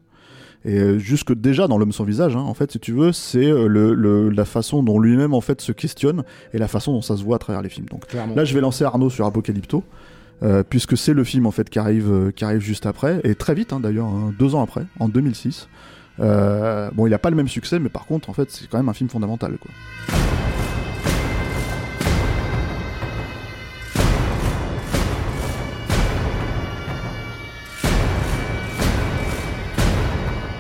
et 0.66 0.98
jusque 0.98 1.34
déjà 1.34 1.68
dans 1.68 1.78
l'homme 1.78 1.92
sans 1.92 2.06
visage, 2.06 2.38
hein, 2.38 2.40
en 2.40 2.54
fait, 2.54 2.72
si 2.72 2.80
tu 2.80 2.94
veux, 2.94 3.12
c'est 3.12 3.50
le, 3.50 3.94
le, 3.94 4.30
la 4.30 4.46
façon 4.46 4.82
dont 4.82 4.98
lui-même 4.98 5.34
en 5.34 5.42
fait 5.42 5.60
se 5.60 5.74
questionne 5.74 6.24
et 6.54 6.58
la 6.58 6.70
façon 6.70 6.94
dont 6.94 7.02
ça 7.02 7.18
se 7.18 7.24
voit 7.24 7.36
à 7.36 7.40
travers 7.40 7.62
les 7.62 7.68
films. 7.68 7.88
Donc 7.92 8.06
là, 8.14 8.46
je 8.46 8.54
vais 8.54 8.62
lancer 8.62 8.86
Arnaud 8.86 9.10
sur 9.10 9.26
Apocalypto. 9.26 9.84
Euh, 10.42 10.64
puisque 10.68 10.98
c'est 10.98 11.14
le 11.14 11.24
film 11.24 11.46
en 11.46 11.52
fait 11.52 11.70
qui 11.70 11.80
arrive, 11.80 12.12
euh, 12.12 12.32
qui 12.32 12.44
arrive 12.44 12.60
juste 12.60 12.86
après, 12.86 13.22
et 13.24 13.34
très 13.36 13.54
vite 13.54 13.72
hein, 13.72 13.80
d'ailleurs, 13.80 14.08
hein, 14.08 14.34
deux 14.38 14.56
ans 14.56 14.64
après, 14.64 14.86
en 15.00 15.08
2006. 15.08 15.70
Euh, 16.20 16.90
bon, 16.94 17.08
il 17.08 17.12
n'a 17.12 17.18
pas 17.18 17.30
le 17.30 17.36
même 17.36 17.48
succès, 17.48 17.80
mais 17.80 17.90
par 17.90 18.06
contre, 18.06 18.30
en 18.30 18.34
fait, 18.34 18.52
c'est 18.52 18.70
quand 18.70 18.78
même 18.78 18.90
un 18.90 18.94
film 18.94 19.10
fondamental. 19.10 19.58
Quoi. 19.60 19.72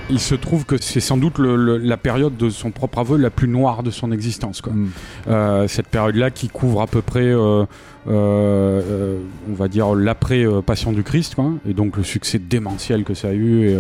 il 0.10 0.20
se 0.20 0.36
trouve 0.36 0.64
que 0.66 0.78
c'est 0.80 1.00
sans 1.00 1.18
doute 1.18 1.40
la 1.40 1.98
période 1.98 2.38
de 2.38 2.52
son 2.52 2.70
propre 2.70 3.00
aveu 3.00 3.18
la 3.18 3.32
plus 3.32 3.48
noire 3.48 3.82
de 3.82 3.90
son 3.90 4.12
existence. 4.12 4.62
Quoi. 4.62 4.72
Mm. 4.74 5.68
cette 5.68 5.88
période-là 5.88 6.30
qui 6.30 6.50
couvre 6.50 6.84
à 6.84 6.88
peu 6.88 7.02
près, 7.02 7.34
on 8.08 9.54
va 9.54 9.68
dire, 9.68 9.94
l'après-Passion 9.96 10.92
du 10.92 11.04
Christ, 11.04 11.36
quoi, 11.36 11.52
et 11.68 11.74
donc 11.74 11.98
le 11.98 12.04
succès 12.04 12.40
démentiel 12.40 13.04
que 13.04 13.14
ça 13.14 13.30
a 13.30 13.34
eu. 13.34 13.70
Et, 13.70 13.78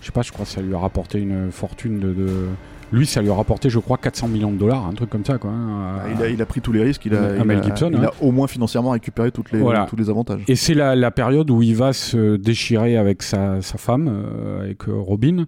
je 0.00 0.06
sais 0.06 0.12
pas, 0.12 0.22
je 0.22 0.32
crois 0.32 0.44
que 0.44 0.50
ça 0.50 0.60
lui 0.60 0.74
a 0.74 0.78
rapporté 0.78 1.20
une 1.20 1.52
fortune 1.52 2.00
de 2.00 2.46
lui, 2.92 3.06
ça 3.06 3.22
lui 3.22 3.30
a 3.30 3.34
rapporté, 3.34 3.70
je 3.70 3.78
crois, 3.78 3.96
400 3.96 4.28
millions 4.28 4.52
de 4.52 4.58
dollars, 4.58 4.86
un 4.86 4.92
truc 4.92 5.08
comme 5.08 5.24
ça. 5.24 5.38
Quoi, 5.38 5.50
hein, 5.50 5.96
bah, 6.18 6.28
il, 6.28 6.40
a, 6.40 6.46
pris 6.46 6.60
tous 6.60 6.72
les 6.72 6.82
risques, 6.82 7.06
il 7.06 7.14
a, 7.14 7.36
il 7.36 7.62
Gibson, 7.62 7.90
il 7.92 8.04
a 8.04 8.12
au 8.20 8.32
moins 8.32 8.46
financièrement 8.46 8.90
récupéré 8.90 9.32
toutes 9.32 9.50
les, 9.50 9.60
tous 9.88 9.96
les 9.96 10.10
avantages. 10.10 10.42
Et 10.46 10.56
c'est 10.56 10.74
la, 10.74 11.10
période 11.10 11.50
où 11.50 11.62
il 11.62 11.74
va 11.74 11.92
se 11.92 12.36
déchirer 12.36 12.96
avec 12.96 13.22
sa, 13.22 13.60
femme, 13.62 14.08
euh, 14.08 14.64
avec 14.64 14.88
euh, 14.88 14.92
Robin. 14.92 15.46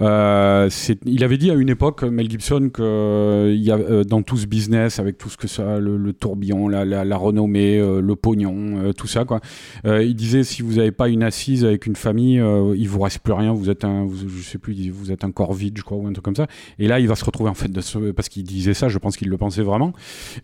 Euh, 0.00 0.68
il 1.04 1.24
avait 1.24 1.38
dit 1.38 1.50
à 1.50 1.54
une 1.54 1.68
époque, 1.68 2.02
Mel 2.02 2.28
Gibson, 2.28 2.70
que 2.72 3.52
il 3.52 3.62
y 3.62 3.70
a, 3.70 4.04
dans 4.04 4.22
tout 4.22 4.36
ce 4.36 4.46
business, 4.46 4.98
avec 4.98 5.16
tout 5.16 5.28
ce 5.28 5.36
que 5.36 5.48
ça, 5.48 5.78
le, 5.78 6.12
tourbillon, 6.12 6.68
la, 6.68 7.16
renommée, 7.16 7.78
le 7.78 8.16
pognon, 8.16 8.92
tout 8.96 9.06
ça, 9.06 9.24
quoi, 9.24 9.40
il 9.84 10.14
disait 10.14 10.42
si 10.42 10.62
vous 10.62 10.74
n'avez 10.74 10.92
pas 10.92 11.08
une 11.08 11.22
assise 11.22 11.64
avec 11.64 11.86
une 11.86 11.96
famille, 11.96 12.42
il 12.76 12.88
vous 12.88 13.00
reste 13.00 13.20
plus 13.20 13.32
rien, 13.32 13.52
vous 13.52 13.70
êtes 13.70 13.84
un, 13.84 14.08
je 14.08 14.42
sais 14.42 14.58
plus, 14.58 14.90
vous 14.90 15.12
êtes 15.12 15.24
un 15.24 15.30
corps 15.30 15.52
vide, 15.52 15.76
je 15.78 15.82
crois, 15.82 15.98
ou 15.98 16.06
un 16.06 16.12
truc 16.12 16.24
comme 16.24 16.36
ça. 16.36 16.46
Et 16.80 16.88
là, 16.88 16.98
il 16.98 17.06
va 17.06 17.14
se 17.14 17.24
retrouver 17.24 17.50
en 17.50 17.54
fait 17.54 17.70
de 17.70 17.80
ce, 17.80 18.10
parce 18.10 18.28
qu'il 18.28 18.42
disait 18.42 18.74
ça, 18.74 18.88
je 18.88 18.98
pense 18.98 19.16
qu'il 19.16 19.28
le 19.28 19.36
pensait 19.36 19.62
vraiment, 19.62 19.92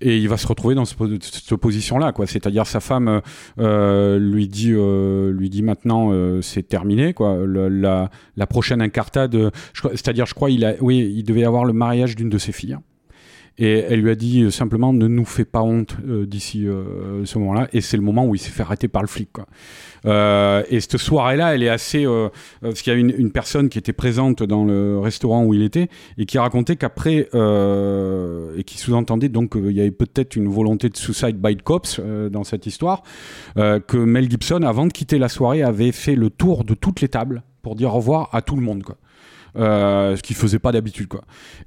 et 0.03 0.19
il 0.19 0.29
va 0.29 0.37
se 0.37 0.47
retrouver 0.47 0.75
dans 0.75 0.85
ce, 0.85 0.95
cette 1.21 1.57
position-là, 1.57 2.13
quoi. 2.13 2.27
C'est-à-dire 2.27 2.67
sa 2.67 2.81
femme 2.81 3.23
euh, 3.59 4.19
lui 4.19 4.47
dit, 4.47 4.73
euh, 4.73 5.33
lui 5.33 5.49
dit 5.49 5.63
maintenant 5.63 6.11
euh, 6.13 6.43
c'est 6.43 6.63
terminé, 6.63 7.15
quoi. 7.15 7.39
la, 7.47 8.11
la, 8.37 8.47
prochaine 8.47 8.83
incartade, 8.83 9.51
c'est-à-dire, 9.73 10.27
je 10.27 10.35
crois, 10.35 10.51
il 10.51 10.65
a, 10.65 10.75
oui, 10.81 11.13
il 11.17 11.25
devait 11.25 11.45
avoir 11.45 11.65
le 11.65 11.73
mariage 11.73 12.15
d'une 12.15 12.29
de 12.29 12.39
ses 12.39 12.53
filles. 12.53 12.77
Et 13.59 13.79
elle 13.79 14.01
lui 14.01 14.11
a 14.11 14.15
dit 14.15 14.43
euh, 14.43 14.51
simplement 14.51 14.93
ne 14.93 15.07
nous 15.07 15.25
fais 15.25 15.47
pas 15.47 15.63
honte 15.63 15.97
euh, 16.07 16.27
d'ici 16.27 16.67
euh, 16.67 17.25
ce 17.25 17.39
moment-là. 17.39 17.69
Et 17.73 17.81
c'est 17.81 17.97
le 17.97 18.03
moment 18.03 18.27
où 18.27 18.35
il 18.35 18.39
s'est 18.39 18.51
fait 18.51 18.63
arrêter 18.63 18.89
par 18.89 19.03
le 19.03 19.09
flic. 19.09 19.31
Quoi. 19.33 19.47
et 20.69 20.81
cette 20.81 20.99
soirée-là, 20.99 21.55
elle 21.55 21.63
est 21.63 21.69
assez. 21.69 22.07
parce 22.61 22.83
qu'il 22.83 22.93
y 22.93 22.97
a 22.97 22.99
une, 22.99 23.15
une, 23.17 23.31
personne 23.31 23.69
qui 23.69 23.79
était 23.79 23.93
présente 23.93 24.43
dans 24.43 24.65
le 24.65 24.99
restaurant 24.99 25.45
où 25.45 25.55
il 25.55 25.63
était 25.63 25.89
et 26.19 26.27
qui 26.27 26.39
racontait 26.39 26.77
qu'après. 26.77 27.29
et 27.33 28.65
qui 28.65 28.79
sous-entendait 28.79 29.29
donc 29.29 29.53
qu'il 29.53 29.73
y 29.73 29.81
avait 29.81 29.91
peut-être 29.91 30.37
une 30.37 30.49
volonté 30.49 30.89
de 30.89 30.97
suicide 30.97 31.37
by 31.37 31.57
the 31.57 31.63
cops 31.63 32.01
dans 32.31 32.45
cette 32.45 32.67
histoire. 32.67 33.03
que 33.57 33.97
Mel 33.97 34.31
Gibson, 34.31 34.63
avant 34.63 34.87
de 34.87 34.93
quitter 34.93 35.19
la 35.19 35.29
soirée, 35.29 35.63
avait 35.63 35.93
fait 35.93 36.15
le 36.15 36.31
tour 36.31 36.65
de 36.65 36.75
toutes 36.75 37.01
les 37.01 37.09
tables 37.09 37.43
pour 37.63 37.75
dire 37.75 37.89
au 37.89 37.97
revoir 37.97 38.29
à 38.33 38.43
tout 38.43 38.55
le 38.55 38.63
monde. 38.63 38.83
Quoi. 38.85 38.97
Euh, 39.57 40.17
ce 40.17 40.23
qu'il 40.23 40.37
faisait 40.37 40.59
pas 40.59 40.71
d'habitude 40.71 41.09
quoi. 41.09 41.23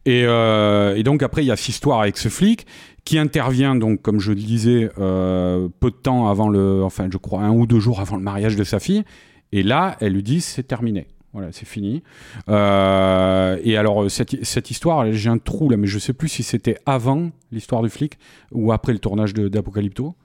Et, 0.05 0.23
euh, 0.25 0.95
et, 0.95 1.01
donc 1.01 1.23
après 1.23 1.43
il 1.43 1.47
y 1.47 1.51
a 1.51 1.55
cette 1.55 1.69
histoire 1.69 2.01
avec 2.01 2.17
ce 2.17 2.29
flic 2.29 2.67
qui 3.03 3.17
intervient 3.17 3.75
donc 3.75 4.03
comme 4.03 4.19
je 4.19 4.31
le 4.31 4.35
disais 4.35 4.91
euh, 4.99 5.69
peu 5.79 5.89
de 5.89 5.95
temps 5.95 6.27
avant 6.29 6.49
le, 6.49 6.83
enfin 6.83 7.07
je 7.11 7.17
crois 7.17 7.41
un 7.41 7.51
ou 7.51 7.65
deux 7.65 7.79
jours 7.79 7.99
avant 7.99 8.17
le 8.17 8.21
mariage 8.21 8.55
de 8.55 8.63
sa 8.63 8.79
fille. 8.79 9.03
Et 9.51 9.63
là 9.63 9.97
elle 10.01 10.13
lui 10.13 10.23
dit 10.23 10.41
c'est 10.41 10.63
terminé. 10.63 11.07
Voilà, 11.33 11.49
c'est 11.51 11.67
fini. 11.67 12.01
Et 12.47 13.77
alors, 13.77 14.09
cette, 14.09 14.43
cette 14.43 14.71
histoire, 14.71 15.11
j'ai 15.11 15.29
un 15.29 15.37
trou 15.37 15.69
là, 15.69 15.77
mais 15.77 15.85
je 15.85 15.99
sais 15.99 16.13
plus 16.13 16.27
si 16.27 16.41
c'était 16.41 16.77
avant 16.87 17.29
l'histoire 17.51 17.83
du 17.83 17.89
flic 17.89 18.17
ou 18.51 18.71
après 18.71 18.93
le 18.93 18.99
tournage 18.99 19.35
d'Apocalypto. 19.35 20.15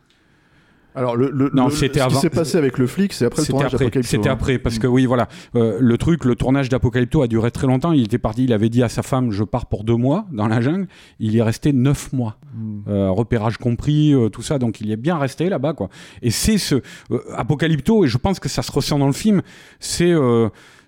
Alors, 0.97 1.17
le, 1.17 1.31
le, 1.31 1.51
non, 1.53 1.71
c'était 1.71 2.01
ce 2.01 2.07
qui 2.07 2.15
s'est 2.15 2.31
passé 2.31 2.57
avec 2.57 2.79
le 2.79 2.87
flic, 2.87 3.13
c'est 3.13 3.25
après 3.25 3.43
le 3.43 3.49
tournage 3.49 3.73
d'Apocalypto. 3.73 4.09
C'était 4.09 4.29
hein. 4.29 4.33
après, 4.33 4.59
parce 4.59 4.79
que 4.79 4.87
oui, 4.87 5.07
voilà, 5.07 5.29
euh, 5.57 5.79
le 5.81 5.99
truc, 5.99 6.25
le 6.25 6.37
tournage 6.37 6.69
d'Apocalypto 6.69 7.23
a 7.23 7.27
duré 7.27 7.51
très 7.51 7.67
longtemps. 7.67 7.93
Il 7.93 8.05
était 8.05 8.19
parti, 8.19 8.45
il 8.45 8.53
avait 8.53 8.69
dit 8.69 8.83
à 8.83 8.89
sa 8.89 9.03
femme, 9.03 9.33
je 9.33 9.43
pars 9.43 9.67
pour 9.67 9.83
deux 9.83 9.97
mois 9.97 10.27
dans 10.33 10.47
la 10.47 10.61
jungle. 10.61 10.87
Il 11.19 11.33
y 11.33 11.39
est 11.39 11.43
resté 11.43 11.73
neuf 11.73 12.13
mois, 12.13 12.39
hmm. 12.55 12.83
euh, 12.89 13.11
repérage 13.11 13.59
compris, 13.59 14.15
euh, 14.15 14.29
tout 14.29 14.43
ça. 14.43 14.59
Donc, 14.59 14.81
il 14.81 14.87
y 14.87 14.93
est 14.93 14.97
bien 14.97 15.19
resté 15.19 15.49
là-bas, 15.49 15.73
quoi. 15.73 15.89
Et 16.23 16.31
c'est 16.31 16.59
ce 16.59 16.77
Apocalypto, 17.35 18.05
et 18.05 18.09
je 18.09 18.19
pense 18.19 18.39
que 18.39 18.49
ça 18.49 18.63
se 18.63 18.71
ressent 18.71 18.99
dans 18.99 19.09
le 19.09 19.13
film. 19.13 19.43
C'est 19.81 20.15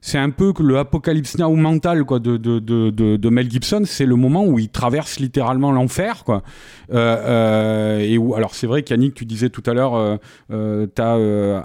c'est 0.06 0.18
un 0.18 0.30
peu 0.30 0.52
le 0.60 0.78
apocalypse 0.78 1.36
now 1.36 1.52
mental 1.56 2.04
quoi 2.04 2.20
de, 2.20 3.28
Mel 3.28 3.50
Gibson 3.50 3.82
c'est 3.84 4.06
le 4.06 4.14
moment 4.14 4.46
où 4.46 4.60
il 4.60 4.68
traverse 4.68 5.18
littéralement 5.18 5.72
l'enfer 5.72 6.22
quoi. 6.22 6.44
Euh, 6.92 7.16
euh, 7.26 7.98
et 7.98 8.16
où 8.16 8.36
alors 8.36 8.54
c'est 8.54 8.68
vrai 8.68 8.84
qu'Yannick 8.84 9.14
tu 9.14 9.24
disais 9.24 9.50
tout 9.50 9.64
à 9.66 9.74
l'heure 9.74 10.18
euh, 10.52 10.86
t'as 10.86 11.16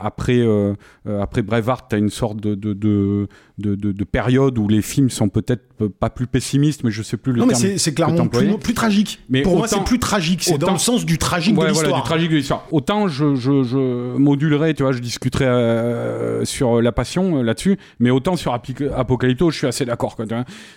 après 0.02 0.44
après 1.06 1.44
Braveheart 1.44 1.86
t'as 1.90 2.00
une 2.00 2.10
sorte 2.10 2.38
de, 2.38 3.28
de, 3.62 3.76
de, 3.76 4.04
période 4.04 4.58
où 4.58 4.68
les 4.68 4.82
films 4.82 5.10
sont 5.10 5.30
peut-être 5.30 5.88
pas 6.00 6.10
plus 6.10 6.28
pessimistes 6.28 6.84
mais 6.84 6.92
je 6.92 7.02
sais 7.02 7.18
plus 7.18 7.34
le 7.34 7.40
non, 7.40 7.48
terme 7.48 7.62
mais 7.64 7.78
c'est 7.78 7.94
clairement 7.94 8.28
plus, 8.28 8.58
plus, 8.58 8.74
tragique 8.74 9.20
mais 9.30 9.42
pour 9.42 9.58
moi 9.58 9.68
c'est 9.68 9.84
plus 9.84 10.00
tragique 10.00 10.44
c'est 10.44 10.58
dans 10.58 10.74
le 10.74 10.78
sens 10.78 11.06
du 11.06 11.18
tragique 11.18 11.56
de 11.56 11.66
l'histoire 11.66 11.90
voilà, 11.90 12.02
du 12.02 12.08
tragique 12.08 12.32
de 12.32 12.36
l'histoire 12.36 12.68
autant 12.72 13.08
je, 13.08 13.36
je, 13.36 13.64
je 13.64 14.18
modulerai 14.18 14.74
tu 14.74 14.84
vois 14.84 14.92
je 14.92 15.00
discuterai 15.00 15.46
sur 16.44 16.82
la 16.82 16.92
passion 16.92 17.42
là-dessus 17.42 17.78
mais 18.00 18.10
autant 18.10 18.36
sur 18.36 18.54
Apocalypto, 18.54 19.52
je 19.52 19.58
suis 19.58 19.68
assez 19.68 19.86
d'accord. 19.86 20.18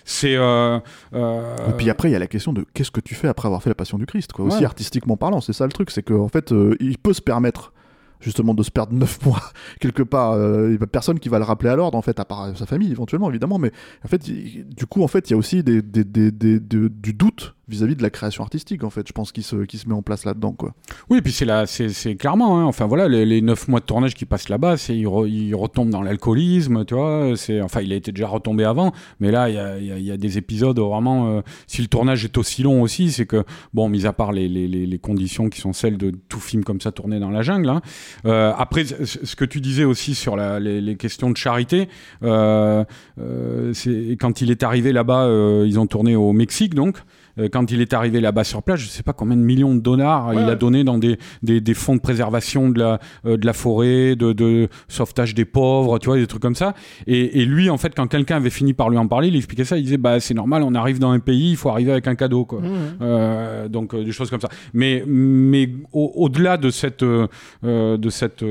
C'est. 0.03 0.35
Euh, 0.35 0.79
euh, 1.13 1.69
Et 1.69 1.73
puis 1.73 1.89
après, 1.89 2.09
il 2.09 2.13
y 2.13 2.15
a 2.15 2.19
la 2.19 2.27
question 2.27 2.53
de 2.53 2.65
qu'est-ce 2.73 2.91
que 2.91 3.01
tu 3.01 3.15
fais 3.15 3.27
après 3.27 3.47
avoir 3.47 3.61
fait 3.61 3.69
la 3.69 3.75
Passion 3.75 3.97
du 3.97 4.05
Christ, 4.05 4.31
quoi. 4.33 4.45
Aussi 4.45 4.65
artistiquement 4.65 5.17
parlant, 5.17 5.41
c'est 5.41 5.53
ça 5.53 5.65
le 5.65 5.71
truc, 5.71 5.91
c'est 5.91 6.03
qu'en 6.03 6.27
fait, 6.27 6.51
euh, 6.51 6.75
il 6.79 6.97
peut 6.97 7.13
se 7.13 7.21
permettre 7.21 7.73
justement 8.19 8.53
de 8.53 8.63
se 8.63 8.71
perdre 8.71 8.93
9 8.93 9.19
mois 9.25 9.41
quelque 9.79 10.03
part. 10.03 10.35
Il 10.37 10.77
n'y 10.77 10.77
a 10.81 10.87
personne 10.87 11.19
qui 11.19 11.29
va 11.29 11.39
le 11.39 11.45
rappeler 11.45 11.69
à 11.69 11.75
l'ordre, 11.75 11.97
en 11.97 12.01
fait, 12.01 12.19
à 12.19 12.25
part 12.25 12.55
sa 12.57 12.65
famille 12.65 12.91
éventuellement, 12.91 13.29
évidemment. 13.29 13.57
Mais 13.57 13.71
en 14.03 14.07
fait, 14.07 14.23
du 14.23 14.85
coup, 14.85 15.03
en 15.03 15.07
fait, 15.07 15.29
il 15.29 15.31
y 15.31 15.33
a 15.33 15.37
aussi 15.37 15.63
des, 15.63 15.81
du 15.81 17.13
doute 17.13 17.55
vis-à-vis 17.67 17.95
de 17.95 18.03
la 18.03 18.09
création 18.09 18.43
artistique 18.43 18.83
en 18.83 18.89
fait 18.89 19.07
je 19.07 19.13
pense 19.13 19.31
qu'il 19.31 19.43
se, 19.43 19.55
qui 19.65 19.77
se 19.77 19.87
met 19.87 19.95
en 19.95 20.01
place 20.01 20.25
là-dedans 20.25 20.53
quoi 20.53 20.73
oui 21.09 21.19
et 21.19 21.21
puis 21.21 21.31
c'est 21.31 21.45
là 21.45 21.65
c'est 21.65 22.15
clairement 22.15 22.59
hein. 22.59 22.65
enfin 22.65 22.85
voilà 22.85 23.07
les, 23.07 23.41
neuf 23.41 23.67
mois 23.67 23.79
de 23.79 23.85
tournage 23.85 24.13
qui 24.13 24.25
passent 24.25 24.49
là-bas 24.49 24.77
c'est 24.77 24.95
il, 24.95 25.55
retombe 25.55 25.89
dans 25.89 26.01
l'alcoolisme 26.01 26.85
tu 26.85 26.93
vois 26.93 27.33
c'est 27.35 27.61
enfin 27.61 27.81
il 27.81 27.91
a 27.91 27.95
été 27.95 28.11
déjà 28.11 28.27
retombé 28.27 28.63
avant 28.63 28.91
mais 29.19 29.31
là 29.31 29.49
il 29.49 29.55
y 29.55 29.59
a, 29.59 29.79
y 29.79 30.11
a, 30.11 30.17
des 30.17 30.37
épisodes 30.37 30.79
vraiment 30.79 31.29
euh, 31.29 31.41
si 31.67 31.81
le 31.81 31.87
tournage 31.87 32.23
est 32.25 32.37
aussi 32.37 32.63
long 32.63 32.81
aussi 32.81 33.11
c'est 33.11 33.25
que 33.25 33.43
bon 33.73 33.89
mis 33.89 34.05
à 34.05 34.13
part 34.13 34.31
les, 34.31 34.47
les, 34.47 34.67
les, 34.67 34.99
conditions 34.99 35.49
qui 35.49 35.61
sont 35.61 35.73
celles 35.73 35.97
de 35.97 36.11
tout 36.11 36.39
film 36.39 36.63
comme 36.63 36.81
ça 36.81 36.91
tourné 36.91 37.19
dans 37.19 37.29
la 37.29 37.41
jungle 37.41 37.69
hein. 37.69 37.81
euh, 38.25 38.53
après 38.57 38.85
ce 38.85 39.35
que 39.35 39.45
tu 39.45 39.61
disais 39.61 39.83
aussi 39.83 40.15
sur 40.15 40.35
la, 40.35 40.59
les, 40.59 40.95
questions 40.95 41.29
de 41.29 41.37
charité 41.37 41.89
euh, 42.23 42.83
euh, 43.19 43.73
c'est 43.73 44.17
quand 44.19 44.41
il 44.41 44.51
est 44.51 44.63
arrivé 44.63 44.91
là-bas 44.91 45.27
ils 45.65 45.79
ont 45.79 45.87
tourné 45.87 46.15
au 46.15 46.33
Mexique 46.33 46.73
donc 46.73 46.97
euh, 47.39 47.49
quand 47.51 47.71
il 47.71 47.81
est 47.81 47.93
arrivé 47.93 48.21
là-bas 48.21 48.43
sur 48.43 48.63
place, 48.63 48.79
je 48.79 48.87
sais 48.87 49.03
pas 49.03 49.13
combien 49.13 49.35
de 49.35 49.41
millions 49.41 49.75
de 49.75 49.81
dollars 49.81 50.33
il 50.33 50.49
a 50.49 50.55
donné 50.55 50.83
dans 50.83 50.97
des, 50.97 51.17
des, 51.43 51.61
des, 51.61 51.73
fonds 51.73 51.95
de 51.95 52.01
préservation 52.01 52.69
de 52.69 52.79
la, 52.79 52.99
euh, 53.25 53.37
de 53.37 53.45
la 53.45 53.53
forêt, 53.53 54.15
de, 54.15 54.33
de, 54.33 54.69
sauvetage 54.87 55.33
des 55.33 55.45
pauvres, 55.45 55.99
tu 55.99 56.07
vois, 56.07 56.17
des 56.17 56.27
trucs 56.27 56.41
comme 56.41 56.55
ça. 56.55 56.73
Et, 57.07 57.41
et 57.41 57.45
lui, 57.45 57.69
en 57.69 57.77
fait, 57.77 57.93
quand 57.95 58.07
quelqu'un 58.07 58.37
avait 58.37 58.49
fini 58.49 58.73
par 58.73 58.89
lui 58.89 58.97
en 58.97 59.07
parler, 59.07 59.27
il 59.27 59.35
expliquait 59.35 59.65
ça, 59.65 59.77
il 59.77 59.83
disait, 59.83 59.97
bah, 59.97 60.19
c'est 60.19 60.33
normal, 60.33 60.63
on 60.63 60.75
arrive 60.75 60.99
dans 60.99 61.11
un 61.11 61.19
pays, 61.19 61.51
il 61.51 61.57
faut 61.57 61.69
arriver 61.69 61.91
avec 61.91 62.07
un 62.07 62.15
cadeau, 62.15 62.45
quoi. 62.45 62.61
Mmh. 62.61 62.97
Euh, 63.01 63.67
donc, 63.67 63.95
des 63.95 64.11
choses 64.11 64.29
comme 64.29 64.41
ça. 64.41 64.49
Mais, 64.73 65.03
mais 65.05 65.69
au-delà 65.91 66.57
de 66.57 66.69
cette, 66.69 67.03
de 67.03 68.09
cette, 68.09 68.45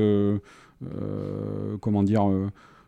comment 1.81 2.03
dire, 2.03 2.27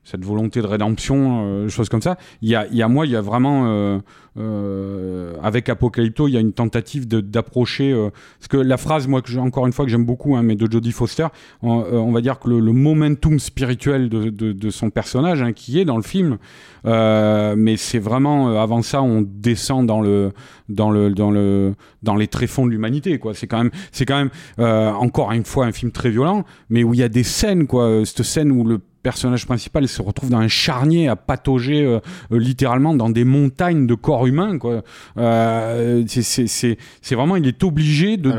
cette 0.09 0.23
volonté 0.23 0.61
de 0.61 0.67
rédemption, 0.67 1.63
des 1.63 1.69
choses 1.69 1.89
comme 1.89 2.01
ça, 2.01 2.17
il 2.41 2.49
y 2.49 2.55
a, 2.55 2.67
y 2.67 2.81
a 2.81 2.87
moi, 2.87 3.05
il 3.05 3.11
y 3.11 3.15
a 3.15 3.21
vraiment 3.21 4.01
euh, 4.39 5.33
avec 5.41 5.69
Apocalypto, 5.69 6.27
il 6.27 6.33
y 6.33 6.37
a 6.37 6.39
une 6.39 6.53
tentative 6.53 7.07
d'approcher. 7.07 7.91
Euh, 7.91 8.09
parce 8.39 8.47
que 8.49 8.57
la 8.57 8.77
phrase, 8.77 9.07
moi, 9.07 9.21
que 9.21 9.35
encore 9.37 9.65
une 9.65 9.73
fois, 9.73 9.85
que 9.85 9.91
j'aime 9.91 10.05
beaucoup, 10.05 10.35
hein, 10.35 10.43
mais 10.43 10.55
de 10.55 10.71
Jodie 10.71 10.91
Foster, 10.91 11.27
on, 11.61 11.81
euh, 11.81 12.11
va 12.11 12.21
dire 12.21 12.39
que 12.39 12.49
le, 12.49 12.71
momentum 12.71 13.39
spirituel 13.39 14.09
de, 14.09 14.29
de, 14.29 14.51
de 14.51 14.69
son 14.69 14.89
personnage, 14.89 15.41
hein, 15.41 15.53
qui 15.53 15.79
est 15.79 15.85
dans 15.85 15.97
le 15.97 16.03
film, 16.03 16.37
euh, 16.85 17.55
mais 17.57 17.77
c'est 17.77 17.99
vraiment 17.99 18.61
avant 18.61 18.81
ça, 18.81 19.01
on 19.01 19.23
descend 19.23 19.87
dans 19.87 20.01
le 20.01 20.31
dans 20.69 20.91
le 20.91 21.11
dans 21.11 21.31
le 21.31 21.73
dans 22.03 22.15
les 22.15 22.27
tréfonds 22.27 22.65
de 22.65 22.71
l'humanité. 22.71 23.19
C'est 23.33 23.47
quand 23.47 23.63
même 23.63 23.71
quand 24.07 24.17
même 24.17 24.95
encore 24.95 25.31
une 25.31 25.45
fois 25.45 25.65
un 25.65 25.71
film 25.71 25.91
très 25.91 26.09
violent, 26.09 26.43
mais 26.69 26.83
où 26.83 26.93
il 26.93 26.99
y 26.99 27.03
a 27.03 27.09
des 27.09 27.23
scènes, 27.23 27.67
quoi. 27.67 28.05
Cette 28.05 28.23
scène 28.23 28.51
où 28.51 28.63
le 28.63 28.79
personnage 29.07 29.45
principal 29.45 29.87
se 29.87 30.01
retrouve 30.01 30.29
dans 30.29 30.39
un 30.39 30.49
charnier 30.49 31.07
à 31.07 31.15
patauger 31.15 31.81
euh, 31.81 32.01
euh, 32.33 32.37
littéralement 32.37 32.93
dans 32.93 33.09
des 33.09 33.23
montagnes 33.23 33.87
de 33.87 33.95
corps 33.95 34.27
humains. 34.27 34.57
Quoi. 34.57 34.83
Euh, 35.17 36.03
c'est 36.05 37.15
vraiment, 37.15 37.37
il 37.37 37.47
est 37.47 37.63
obligé 37.63 38.17
de... 38.17 38.29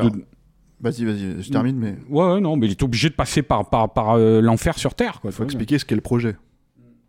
Vas-y, 0.81 1.07
vas-y, 1.07 1.43
je 1.43 1.51
termine, 1.51 1.79
mais... 1.79 1.97
Ouais, 2.11 2.39
non, 2.39 2.57
mais 2.57 2.67
il 2.67 2.73
est 2.73 2.83
obligé 2.83 3.09
de 3.09 3.15
passer 3.15 3.41
par, 3.41 3.71
par, 3.71 3.95
par 3.95 4.19
l'enfer 4.19 4.77
sur 4.77 4.95
Terre. 4.95 5.21
Il 5.25 5.33
faut 5.33 5.45
expliquer 5.45 5.79
ce 5.79 5.87
qu'est 5.87 5.95
le 5.95 6.03
projet. 6.03 6.37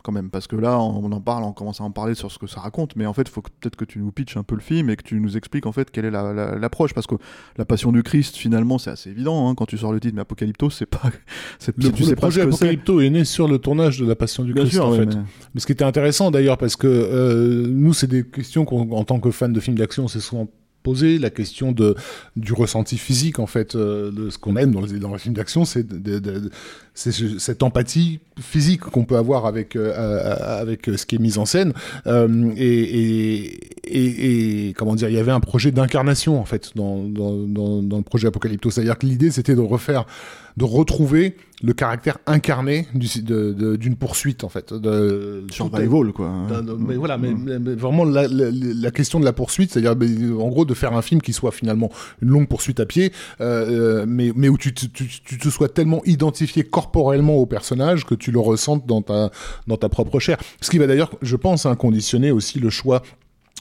Quand 0.04 0.12
même, 0.12 0.30
parce 0.30 0.48
que 0.48 0.56
là, 0.56 0.80
on 0.80 1.12
en 1.12 1.22
parle, 1.22 1.44
on 1.44 1.52
commence 1.52 1.82
à 1.82 1.84
en 1.84 1.92
parler 1.92 2.16
sur 2.16 2.32
ce 2.32 2.40
que 2.40 2.48
ça 2.48 2.62
raconte, 2.62 2.96
mais 2.96 3.06
en 3.06 3.14
fait, 3.14 3.24
il 3.24 3.30
faut 3.30 3.42
peut-être 3.42 3.76
que 3.76 3.86
tu 3.86 4.00
nous 4.00 4.12
pitches 4.12 4.38
un 4.38 4.44
peu 4.44 4.56
le 4.56 4.62
film 4.62 4.90
et 4.90 4.96
que 4.96 5.04
tu 5.04 5.20
nous 5.20 5.38
expliques 5.38 5.66
en 5.66 5.72
fait 5.72 5.92
quelle 5.92 6.06
est 6.06 6.12
l'approche, 6.12 6.94
parce 6.94 7.08
que 7.08 7.16
la 7.58 7.66
Passion 7.66 7.92
du 7.92 8.04
Christ, 8.04 8.36
finalement, 8.36 8.78
c'est 8.78 8.92
assez 8.92 9.10
évident 9.10 9.50
hein, 9.50 9.56
quand 9.56 9.66
tu 9.66 9.78
sors 9.78 9.94
le 9.94 10.00
titre, 10.00 10.16
mais 10.16 10.22
Apocalypto, 10.22 10.70
c'est 10.70 10.86
pas, 10.86 11.02
le, 11.78 11.92
tu 11.92 12.04
sais 12.04 12.16
projet 12.16 12.42
Apocalypto 12.42 13.02
est. 13.02 13.10
né 13.10 13.26
sur 13.26 13.48
le 13.48 13.58
tournage 13.58 14.00
de 14.00 14.06
la 14.06 14.16
Passion 14.16 14.44
du 14.44 14.54
Christ, 14.54 14.80
en 14.80 14.94
fait. 14.94 15.18
Mais... 15.54 15.60
ce 15.60 15.66
qui 15.66 15.72
était 15.72 15.84
intéressant 15.84 16.32
d'ailleurs, 16.32 16.58
parce 16.58 16.76
que 16.76 16.88
euh, 16.88 17.68
nous, 17.68 17.94
c'est 17.94 18.08
des 18.08 18.24
questions 18.24 18.66
qu'en 18.66 19.04
tant 19.04 19.20
que 19.20 19.32
fans 19.32 19.50
de 19.50 19.60
films 19.60 19.78
d'action, 19.78 20.08
c'est 20.08 20.20
souvent 20.20 20.48
poser 20.84 21.20
la 21.20 21.30
question 21.30 21.72
de, 21.72 21.96
du 22.36 22.54
ressenti 22.54 22.98
physique, 22.98 23.40
en 23.40 23.48
fait, 23.48 23.76
euh, 23.76 24.12
de 24.12 24.30
ce 24.30 24.38
qu'on 24.38 24.56
aime 24.56 24.72
dans 24.72 24.82
les, 24.82 25.00
dans 25.00 25.12
les 25.12 25.20
films 25.20 25.36
d'action, 25.36 25.66
c'est 25.66 25.86
cette 27.00 27.64
empathie 27.64 28.20
physique 28.40 28.82
qu'on 28.82 29.06
peut 29.06 29.18
avoir 29.18 29.46
avec, 29.46 29.76
euh, 29.76 30.60
avec 30.62 30.86
ce 30.86 31.06
qui 31.06 31.16
est 31.16 31.20
mis 31.20 31.38
en 31.38 31.46
scène. 31.46 31.74
Euh, 32.08 32.52
et, 32.58 33.46
et, 33.86 34.68
et, 34.68 34.74
comment 34.74 34.96
dire, 34.96 35.10
il 35.10 35.16
y 35.16 35.20
avait 35.20 35.32
un 35.32 35.40
projet 35.40 35.72
d'incarnation, 35.72 36.40
en 36.40 36.46
fait, 36.46 36.72
dans, 36.76 37.04
dans, 37.04 37.82
dans, 37.82 37.98
le 37.98 38.04
projet 38.04 38.28
Apocalypto. 38.28 38.70
C'est-à-dire 38.70 38.98
que 38.98 39.06
l'idée, 39.06 39.32
c'était 39.32 39.56
de 39.56 39.62
refaire 39.62 40.06
de 40.58 40.66
retrouver 40.66 41.38
le 41.62 41.74
caractère 41.74 42.18
incarné 42.26 42.88
d'une 42.94 43.96
poursuite 43.98 44.44
en 44.44 44.50
fait 44.50 44.74
de 44.74 45.44
survival 45.52 46.14
quoi 46.14 46.32
mais 46.78 46.96
voilà 46.96 47.18
mais, 47.18 47.34
vraiment 47.76 48.06
la, 48.06 48.28
la, 48.30 48.92
question 48.92 49.20
de 49.20 49.26
la 49.26 49.34
poursuite 49.34 49.72
c'est-à-dire 49.72 49.92
en 50.40 50.48
gros 50.48 50.66
de 50.66 50.74
faire 50.74 50.94
un 50.94 51.02
film 51.02 51.22
qui 51.22 51.34
soit 51.34 51.52
finalement 51.52 51.90
une 52.22 52.30
longue 52.30 52.48
poursuite 52.48 52.80
à 52.80 52.86
pied 52.86 53.12
euh, 53.42 54.06
mais 54.08 54.32
mais 54.36 54.48
où 54.48 54.58
tu, 54.58 54.74
tu, 54.74 54.90
tu, 54.90 55.38
te 55.38 55.50
sois 55.50 55.68
tellement 55.70 56.02
identifié 56.06 56.64
corporellement 56.90 57.36
au 57.36 57.46
personnage 57.46 58.06
que 58.06 58.16
tu 58.16 58.32
le 58.32 58.40
ressentes 58.40 58.86
dans 58.88 59.02
ta 59.02 59.30
dans 59.68 59.78
ta 59.78 59.90
propre 59.90 60.20
chair. 60.20 60.38
Ce 60.62 60.70
qui 60.70 60.80
va 60.80 60.88
d'ailleurs 60.88 61.12
je 61.22 61.36
pense 61.36 61.66
hein, 61.66 61.76
conditionner 61.76 62.32
aussi 62.32 62.60
le 62.60 62.70
choix 62.70 63.02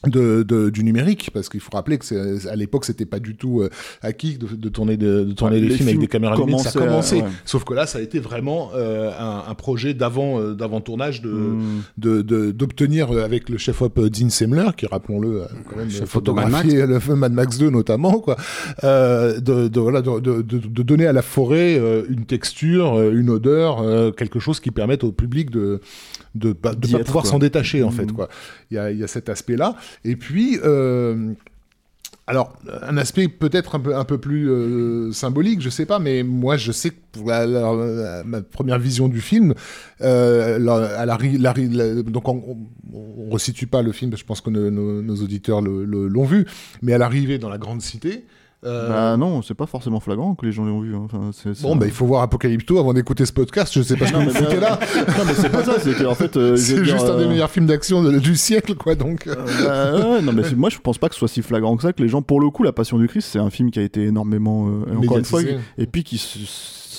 de, 0.06 0.44
de, 0.44 0.70
du 0.70 0.84
numérique 0.84 1.30
parce 1.34 1.48
qu'il 1.48 1.60
faut 1.60 1.72
rappeler 1.72 1.98
que 1.98 2.48
à 2.48 2.54
l'époque 2.54 2.84
c'était 2.84 3.06
pas 3.06 3.18
du 3.18 3.34
tout 3.34 3.62
euh, 3.62 3.70
acquis 4.00 4.38
de, 4.38 4.46
de, 4.46 4.68
tourner 4.68 4.96
de, 4.96 5.24
de 5.24 5.32
tourner 5.32 5.60
des 5.60 5.70
films 5.70 5.88
avec 5.88 6.00
des 6.00 6.06
caméras 6.06 6.36
numériques 6.36 6.68
ça 6.68 6.78
a 6.78 6.86
commencé. 6.86 7.24
sauf 7.44 7.64
que 7.64 7.74
là 7.74 7.86
ça 7.86 7.98
a 7.98 8.00
été 8.00 8.20
vraiment 8.20 8.70
euh, 8.74 9.10
un, 9.18 9.50
un, 9.50 9.54
projet 9.54 9.94
d'avant 9.94 10.40
euh, 10.40 10.54
d'avant 10.54 10.80
tournage 10.80 11.20
de 11.20 11.30
hmm. 11.30 11.82
de 11.96 12.52
d'obtenir 12.52 13.10
euh, 13.10 13.24
avec 13.24 13.48
le 13.48 13.58
chef 13.58 13.82
op 13.82 13.98
Dean 13.98 14.30
Semler 14.30 14.68
qui 14.76 14.86
rappelons-le 14.86 15.42
quand 15.68 15.76
même 15.76 15.90
photographié 15.90 16.86
le 16.86 17.00
film 17.00 17.16
Mad 17.16 17.32
Max 17.32 17.58
2 17.58 17.70
notamment 17.70 18.20
quoi. 18.20 18.36
De, 18.82 19.78
voilà 19.78 20.00
de, 20.00 20.82
donner 20.82 21.06
à 21.06 21.12
la 21.12 21.22
forêt 21.22 21.80
une 22.08 22.24
texture 22.24 23.00
une 23.10 23.30
odeur 23.30 24.14
quelque 24.14 24.38
chose 24.38 24.60
qui 24.60 24.70
permette 24.70 25.02
au 25.02 25.10
public 25.10 25.50
de 25.50 25.80
de, 26.34 26.52
pas, 26.52 26.74
de 26.74 26.86
pas 26.86 26.98
pouvoir 27.00 27.26
s'en 27.26 27.38
détacher 27.38 27.82
en 27.82 27.90
fait 27.90 28.04
hmm. 28.04 28.12
quoi. 28.12 28.28
Il 28.70 28.74
y 28.74 28.78
a, 28.78 28.92
y 28.92 29.02
a 29.02 29.08
cet 29.08 29.28
aspect 29.28 29.56
là 29.56 29.74
et 30.04 30.16
puis, 30.16 30.58
euh, 30.64 31.32
alors, 32.26 32.52
un 32.82 32.98
aspect 32.98 33.26
peut-être 33.28 33.74
un 33.74 33.80
peu, 33.80 33.96
un 33.96 34.04
peu 34.04 34.18
plus 34.18 34.50
euh, 34.50 35.12
symbolique, 35.12 35.62
je 35.62 35.70
sais 35.70 35.86
pas, 35.86 35.98
mais 35.98 36.22
moi, 36.22 36.58
je 36.58 36.72
sais 36.72 36.90
que 36.90 36.96
pour 37.12 37.24
ma 37.24 38.42
première 38.42 38.78
vision 38.78 39.08
du 39.08 39.22
film, 39.22 39.54
euh, 40.02 40.58
la, 40.58 41.06
la, 41.06 41.54
donc 42.02 42.28
on, 42.28 42.58
on, 42.92 43.30
resitue 43.30 43.66
pas 43.66 43.80
le 43.80 43.92
film, 43.92 44.14
je 44.14 44.24
pense 44.24 44.42
que 44.42 44.50
nos, 44.50 44.70
nos 44.70 45.16
auditeurs 45.16 45.62
l'ont 45.62 46.24
vu, 46.24 46.46
mais 46.82 46.92
à 46.92 46.98
l'arrivée 46.98 47.38
dans 47.38 47.48
la 47.48 47.58
grande 47.58 47.80
cité, 47.80 48.24
euh... 48.64 48.88
Bah 48.88 49.16
non, 49.16 49.40
c'est 49.42 49.54
pas 49.54 49.66
forcément 49.66 50.00
flagrant 50.00 50.34
que 50.34 50.44
les 50.44 50.50
gens 50.50 50.64
l'ont 50.64 50.80
vu. 50.80 50.94
Hein. 50.94 51.06
Enfin, 51.12 51.30
Bon, 51.62 51.76
bah 51.76 51.86
il 51.86 51.92
faut 51.92 52.06
voir 52.06 52.22
Apocalypto 52.22 52.78
avant 52.78 52.92
d'écouter 52.92 53.24
ce 53.24 53.32
podcast. 53.32 53.72
Je 53.72 53.82
sais 53.82 53.96
pas 53.96 54.06
ce 54.06 54.12
que 54.12 54.18
vous 54.18 54.30
foutez 54.30 54.58
là. 54.58 54.80
non, 55.16 55.24
mais 55.26 55.34
c'est 55.34 55.50
pas 55.50 55.64
ça. 55.64 55.78
C'est 55.78 56.04
en 56.04 56.14
fait. 56.14 56.36
Euh, 56.36 56.56
c'est 56.56 56.84
juste 56.84 57.08
un 57.08 57.16
des 57.16 57.24
euh, 57.24 57.28
meilleurs 57.28 57.50
films 57.50 57.66
d'action 57.66 58.02
du 58.02 58.36
siècle, 58.36 58.74
quoi. 58.74 58.96
Donc. 58.96 59.28
Bah, 59.64 60.20
non, 60.22 60.32
mais 60.32 60.42
moi 60.56 60.70
je 60.70 60.78
pense 60.78 60.98
pas 60.98 61.08
que 61.08 61.14
ce 61.14 61.20
soit 61.20 61.28
si 61.28 61.42
flagrant 61.42 61.76
que 61.76 61.82
ça. 61.82 61.92
Que 61.92 62.02
les 62.02 62.08
gens, 62.08 62.22
pour 62.22 62.40
le 62.40 62.50
coup, 62.50 62.64
La 62.64 62.72
Passion 62.72 62.98
du 62.98 63.06
Christ, 63.06 63.28
c'est 63.30 63.38
un 63.38 63.50
film 63.50 63.70
qui 63.70 63.78
a 63.78 63.82
été 63.82 64.04
énormément. 64.04 64.68
encore 64.96 65.18
une 65.18 65.24
fois, 65.24 65.42
et 65.42 65.86
puis 65.86 66.02
qui 66.02 66.18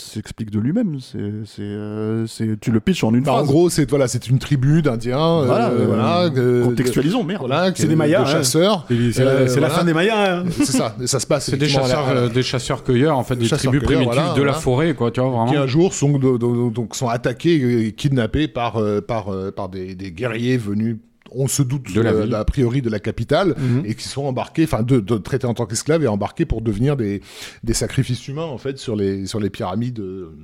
s'explique 0.10 0.52
de 0.52 0.60
lui-même. 0.60 0.98
C'est, 1.00 1.62
euh, 1.62 2.28
c'est, 2.28 2.60
tu 2.60 2.72
le 2.72 2.80
pitches 2.80 3.04
en 3.04 3.14
une 3.14 3.24
bah, 3.24 3.32
phrase. 3.32 3.44
En 3.44 3.52
gros, 3.52 3.70
c'est 3.70 3.90
voilà, 3.90 4.08
c'est 4.08 4.28
une 4.28 4.40
tribu 4.40 4.82
d'Indiens. 4.82 5.44
Voilà, 5.46 5.70
euh, 5.70 5.86
voilà 5.88 6.30
contextualisons, 6.66 7.24
merde. 7.24 7.46
Voilà, 7.48 7.72
c'est 7.74 7.88
des 7.88 7.96
Mayas, 7.96 8.20
de 8.20 8.24
hein. 8.26 8.32
chasseurs. 8.32 8.86
C'est, 8.90 9.24
la, 9.24 9.46
la 9.46 9.70
fin 9.70 9.84
des 9.84 9.94
Mayas. 9.94 10.40
Hein. 10.40 10.46
C'est 10.52 10.66
ça. 10.66 10.96
Et 11.02 11.08
ça 11.08 11.20
se 11.20 11.28
passe. 11.28 11.46
C'est 11.46 11.58
des 11.58 11.70
chasseurs, 11.70 12.10
euh, 12.10 12.30
des 12.30 12.44
chasseurs 12.44 12.84
cueilleurs 12.84 13.18
en 13.18 13.24
fait, 13.24 13.36
des 13.36 13.48
tribus 13.48 13.84
primitives 13.84 14.34
de 14.36 14.44
la 14.44 14.54
forêt, 14.54 14.94
quoi. 14.94 15.12
Tu 15.12 15.22
vois 15.22 15.30
vraiment. 15.30 15.52
Qui 15.52 15.58
un 15.58 15.68
jour 15.68 15.94
sont 15.94 16.18
donc 16.20 16.96
sont 16.96 17.08
attaqués, 17.08 17.86
et 17.88 17.92
kidnappés 17.94 18.48
par 18.48 18.82
par 19.08 19.32
par 19.56 19.70
des, 19.70 19.96
des 19.96 20.12
guerriers 20.12 20.58
venus 20.58 20.98
on 21.32 21.48
se 21.48 21.62
doute 21.62 21.94
de 21.94 22.02
la 22.02 22.40
a 22.40 22.46
priori 22.46 22.82
de 22.82 22.90
la 22.90 23.00
capitale 23.00 23.56
mhm. 23.58 23.84
et 23.86 23.96
qui 23.96 24.08
sont 24.08 24.24
embarqués, 24.24 24.64
enfin 24.64 24.84
de, 24.84 25.00
de 25.00 25.18
traités 25.18 25.48
en 25.48 25.54
tant 25.54 25.66
qu'esclaves 25.66 26.04
et 26.04 26.08
embarqués 26.08 26.46
pour 26.46 26.62
devenir 26.62 26.98
des, 26.98 27.22
des 27.64 27.74
sacrifices 27.74 28.28
humains 28.28 28.44
en 28.44 28.58
fait 28.58 28.78
sur 28.78 28.96
les 28.96 29.26
sur 29.26 29.40
les 29.40 29.50
pyramides 29.50 30.00
euh, 30.00 30.36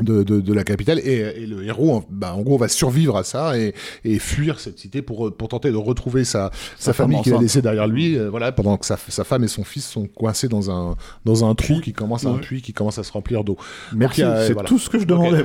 de, 0.00 0.22
de, 0.22 0.40
de, 0.40 0.52
la 0.52 0.64
capitale 0.64 0.98
et, 0.98 1.42
et 1.42 1.46
le 1.46 1.64
héros 1.64 2.04
bah, 2.10 2.34
en 2.34 2.42
gros 2.42 2.58
va 2.58 2.68
survivre 2.68 3.16
à 3.16 3.24
ça 3.24 3.58
et, 3.58 3.74
et 4.04 4.18
fuir 4.18 4.60
cette 4.60 4.78
cité 4.78 5.02
pour, 5.02 5.34
pour 5.34 5.48
tenter 5.48 5.70
de 5.70 5.76
retrouver 5.76 6.24
sa, 6.24 6.50
sa, 6.78 6.92
famille 6.92 7.20
qu'il 7.22 7.34
a 7.34 7.38
laissée 7.38 7.62
derrière 7.62 7.86
lui 7.86 8.18
euh, 8.18 8.28
voilà 8.28 8.52
pendant 8.52 8.76
que 8.76 8.84
sa, 8.84 8.96
sa, 8.96 9.24
femme 9.24 9.44
et 9.44 9.48
son 9.48 9.64
fils 9.64 9.86
sont 9.86 10.06
coincés 10.06 10.48
dans 10.48 10.70
un 10.70 10.96
dans 11.24 11.48
un 11.48 11.54
trou 11.54 11.80
qui 11.80 11.92
commence 11.92 12.26
à 12.26 12.30
un 12.30 12.38
puits 12.38 12.62
qui 12.62 12.72
commence 12.72 12.98
à 12.98 13.04
se 13.04 13.12
remplir 13.12 13.44
d'eau. 13.44 13.56
Merci 13.94 14.22
c'est 14.46 14.54
tout 14.64 14.78
ce 14.78 14.90
que 14.90 14.98
je 14.98 15.04
demandais 15.04 15.44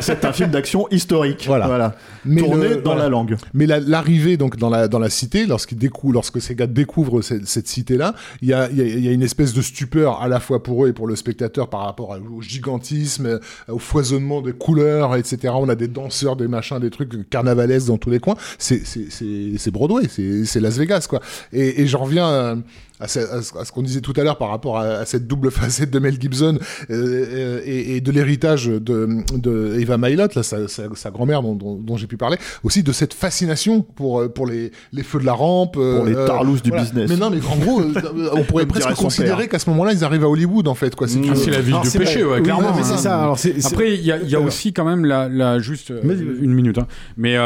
c'est 0.00 0.24
un 0.24 0.32
film 0.32 0.50
d'action 0.50 0.86
historique. 0.90 1.44
Voilà, 1.46 1.66
voilà. 1.66 1.96
Mais 2.24 2.42
tourné 2.42 2.76
dans 2.76 2.94
la 2.94 3.08
langue. 3.08 3.36
Mais 3.54 3.66
l'arrivée 3.66 4.36
donc 4.36 4.56
dans 4.56 4.70
la 4.70 4.88
dans 4.88 4.98
la 4.98 5.10
cité 5.10 5.46
lorsqu'il 5.46 5.78
découvre 5.78 6.14
lorsque 6.14 6.40
ces 6.40 6.54
gars 6.54 6.66
découvrent 6.66 7.22
cette, 7.22 7.46
cette 7.46 7.68
cité 7.68 7.96
là 7.96 8.14
il 8.40 8.48
y 8.48 8.52
a, 8.52 8.68
il 8.70 9.04
y 9.04 9.08
a 9.08 9.12
une 9.12 9.22
espèce 9.22 9.52
de 9.52 9.62
stupeur 9.62 10.20
à 10.22 10.28
la 10.28 10.40
fois 10.40 10.62
pour 10.62 10.84
eux 10.84 10.88
et 10.88 10.92
pour 10.92 11.06
le 11.06 11.16
spectateur 11.16 11.68
par 11.68 11.80
rapport 11.80 12.10
au 12.10 12.42
gigantisme 12.42 13.40
au 13.72 13.78
foisonnement 13.78 14.42
de 14.42 14.52
couleurs, 14.52 15.16
etc. 15.16 15.54
On 15.56 15.68
a 15.68 15.74
des 15.74 15.88
danseurs, 15.88 16.36
des 16.36 16.48
machins, 16.48 16.78
des 16.78 16.90
trucs 16.90 17.28
carnavalesques 17.30 17.86
dans 17.88 17.98
tous 17.98 18.10
les 18.10 18.20
coins. 18.20 18.36
C'est 18.58 19.70
Broadway, 19.70 20.04
c'est 20.08 20.60
Las 20.60 20.76
Vegas, 20.78 21.06
quoi. 21.08 21.20
Et, 21.52 21.82
et 21.82 21.86
j'en 21.86 22.04
reviens 22.04 22.62
à 23.02 23.08
ce, 23.08 23.72
qu'on 23.72 23.82
disait 23.82 24.00
tout 24.00 24.12
à 24.16 24.22
l'heure 24.22 24.38
par 24.38 24.48
rapport 24.48 24.78
à, 24.78 25.04
cette 25.04 25.26
double 25.26 25.50
facette 25.50 25.90
de 25.90 25.98
Mel 25.98 26.20
Gibson 26.20 26.58
euh, 26.90 27.60
et, 27.64 28.00
de 28.00 28.12
l'héritage 28.12 28.66
de, 28.66 29.08
de, 29.34 29.76
Eva 29.78 29.96
là, 29.96 30.28
sa, 30.42 31.10
grand-mère 31.10 31.42
dont, 31.42 31.96
j'ai 31.96 32.06
pu 32.06 32.16
parler, 32.16 32.36
aussi 32.62 32.82
de 32.82 32.92
cette 32.92 33.14
fascination 33.14 33.82
pour, 33.82 34.32
pour 34.32 34.46
les, 34.46 34.70
les 34.92 35.02
feux 35.02 35.18
de 35.18 35.26
la 35.26 35.32
rampe. 35.32 35.74
Pour 35.74 36.04
les 36.04 36.14
euh, 36.14 36.26
tarlous 36.26 36.60
du 36.60 36.70
business. 36.70 37.10
Mais 37.10 37.16
non, 37.16 37.30
mais 37.30 37.38
en 37.44 37.56
gros, 37.56 37.80
euh, 37.80 38.30
on 38.32 38.44
pourrait 38.44 38.66
presque 38.66 38.94
considérer 38.94 39.48
qu'à 39.48 39.58
ce 39.58 39.68
moment-là, 39.70 39.92
ils 39.92 40.04
arrivent 40.04 40.24
à 40.24 40.28
Hollywood, 40.28 40.68
en 40.68 40.74
fait. 40.74 40.94
C'est 41.06 41.18
mmh. 41.18 41.50
la 41.50 41.60
ville 41.60 41.76
du 41.82 41.98
péché, 41.98 42.24
ouais, 42.24 42.42
clairement. 42.42 42.72
c'est 42.82 42.98
ça. 42.98 43.22
Alors, 43.22 43.38
Après, 43.64 43.94
il 43.94 44.04
y 44.04 44.12
a, 44.12 44.18
y 44.18 44.34
a 44.34 44.40
aussi 44.40 44.72
quand 44.72 44.84
même 44.84 45.04
la, 45.04 45.28
la 45.28 45.58
juste 45.58 45.92
une 46.02 46.52
minute, 46.52 46.78
hein. 46.78 46.86
mais 47.16 47.36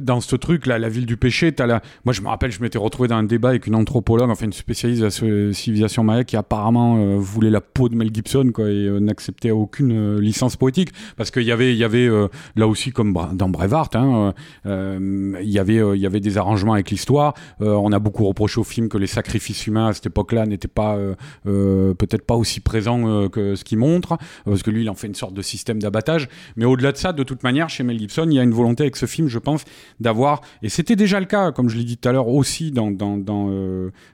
dans 0.00 0.20
ce 0.20 0.36
truc 0.36 0.66
là, 0.66 0.78
la 0.78 0.88
ville 0.88 1.06
du 1.06 1.16
péché, 1.16 1.54
as 1.58 1.66
la... 1.66 1.82
moi 2.04 2.12
je 2.12 2.22
me 2.22 2.28
rappelle, 2.28 2.50
je 2.50 2.60
m'étais 2.60 2.78
retrouvé 2.78 3.08
dans 3.08 3.16
un 3.16 3.22
débat 3.22 3.50
avec 3.50 3.66
une 3.66 3.74
anthropologue 3.74 4.21
enfin 4.30 4.46
une 4.46 4.52
spécialiste 4.52 5.00
de 5.02 5.06
la 5.06 5.52
civilisation 5.52 6.04
maya 6.04 6.24
qui 6.24 6.36
apparemment 6.36 6.96
euh, 6.96 7.16
voulait 7.18 7.50
la 7.50 7.60
peau 7.60 7.88
de 7.88 7.94
Mel 7.94 8.10
Gibson 8.12 8.50
quoi, 8.52 8.68
et 8.68 8.86
euh, 8.86 9.00
n'acceptait 9.00 9.50
aucune 9.50 9.92
euh, 9.92 10.20
licence 10.20 10.56
poétique 10.56 10.90
parce 11.16 11.30
qu'il 11.30 11.42
y 11.42 11.52
avait, 11.52 11.74
y 11.74 11.84
avait 11.84 12.08
là 12.56 12.66
aussi 12.66 12.90
comme 12.90 13.12
dans 13.34 13.48
Brevard, 13.48 13.90
hein, 13.94 14.34
il 14.64 15.48
y 15.48 15.58
avait, 15.58 16.20
des 16.20 16.38
arrangements 16.38 16.74
avec 16.74 16.90
l'histoire. 16.90 17.34
on 17.60 17.92
a 17.92 17.98
beaucoup 17.98 18.26
reproché 18.26 18.60
au 18.60 18.64
film 18.64 18.88
que 18.88 18.98
les 18.98 19.06
sacrifices 19.06 19.66
humains 19.66 19.88
à 19.88 19.92
cette 19.92 20.06
époque-là 20.06 20.46
n'étaient 20.46 20.68
pas 20.68 20.98
peut-être 21.44 22.26
pas 22.26 22.36
aussi 22.36 22.60
présents 22.60 23.28
que 23.28 23.54
ce 23.54 23.64
qu'il 23.64 23.78
montre 23.78 24.18
parce 24.44 24.62
que 24.62 24.70
lui 24.70 24.82
il 24.82 24.90
en 24.90 24.94
fait 24.94 25.06
une 25.06 25.14
sorte 25.14 25.34
de 25.34 25.42
système 25.42 25.80
d'abattage. 25.80 26.28
Mais 26.56 26.64
au-delà 26.64 26.92
de 26.92 26.96
ça, 26.96 27.12
de 27.12 27.22
toute 27.22 27.42
manière, 27.42 27.68
chez 27.68 27.82
Mel 27.82 27.98
Gibson, 27.98 28.26
il 28.28 28.34
y 28.34 28.38
a 28.38 28.42
une 28.42 28.52
volonté 28.52 28.84
avec 28.84 28.96
ce 28.96 29.06
film, 29.06 29.28
je 29.28 29.38
pense, 29.38 29.64
d'avoir 30.00 30.42
et 30.62 30.68
c'était 30.68 30.96
déjà 30.96 31.20
le 31.20 31.26
cas, 31.26 31.52
comme 31.52 31.68
je 31.68 31.76
l'ai 31.76 31.84
dit 31.84 31.96
tout 31.96 32.08
à 32.08 32.12
l'heure 32.12 32.28
aussi 32.28 32.70
dans, 32.70 32.90
dans 32.90 33.16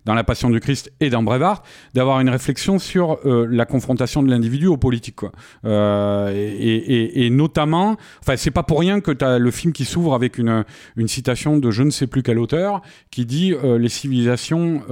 dans 0.04 0.14
La 0.14 0.24
Passion 0.24 0.50
du 0.50 0.60
Christ 0.60 0.92
et 1.00 1.10
dans 1.10 1.22
Brevard, 1.22 1.62
d'avoir 1.94 2.20
une 2.20 2.28
réflexion 2.28 2.78
sur 2.78 3.18
euh, 3.24 3.46
la 3.50 3.66
confrontation 3.66 4.22
de 4.22 4.30
l'individu 4.30 4.66
aux 4.66 4.76
politiques. 4.76 5.16
Quoi. 5.16 5.32
Euh, 5.64 6.30
et, 6.34 7.26
et, 7.26 7.30
notamment, 7.30 7.96
enfin, 8.20 8.36
c'est 8.36 8.50
pas 8.50 8.62
pour 8.62 8.80
rien 8.80 9.00
que 9.00 9.10
tu 9.10 9.24
as 9.24 9.38
le 9.38 9.50
film 9.50 9.72
qui 9.72 9.84
s'ouvre 9.84 10.14
avec 10.14 10.38
une, 10.38 10.64
une 10.96 11.08
citation 11.08 11.58
de 11.58 11.70
je 11.70 11.82
ne 11.82 11.90
sais 11.90 12.06
plus 12.06 12.22
quel 12.22 12.38
auteur 12.38 12.82
qui 13.10 13.26
dit 13.26 13.52
euh, 13.52 13.78
les 13.78 13.88
civilisations, 13.88 14.82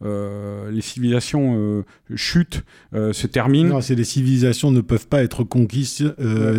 les 0.00 0.80
civilisations 0.80 1.84
chutent, 2.14 2.62
se 2.92 3.26
terminent. 3.26 3.74
Non, 3.74 3.80
c'est 3.80 3.94
les 3.94 4.04
civilisations 4.04 4.70
ne 4.70 4.80
peuvent 4.80 5.06
pas 5.06 5.22
être 5.22 5.44
conquises 5.44 6.12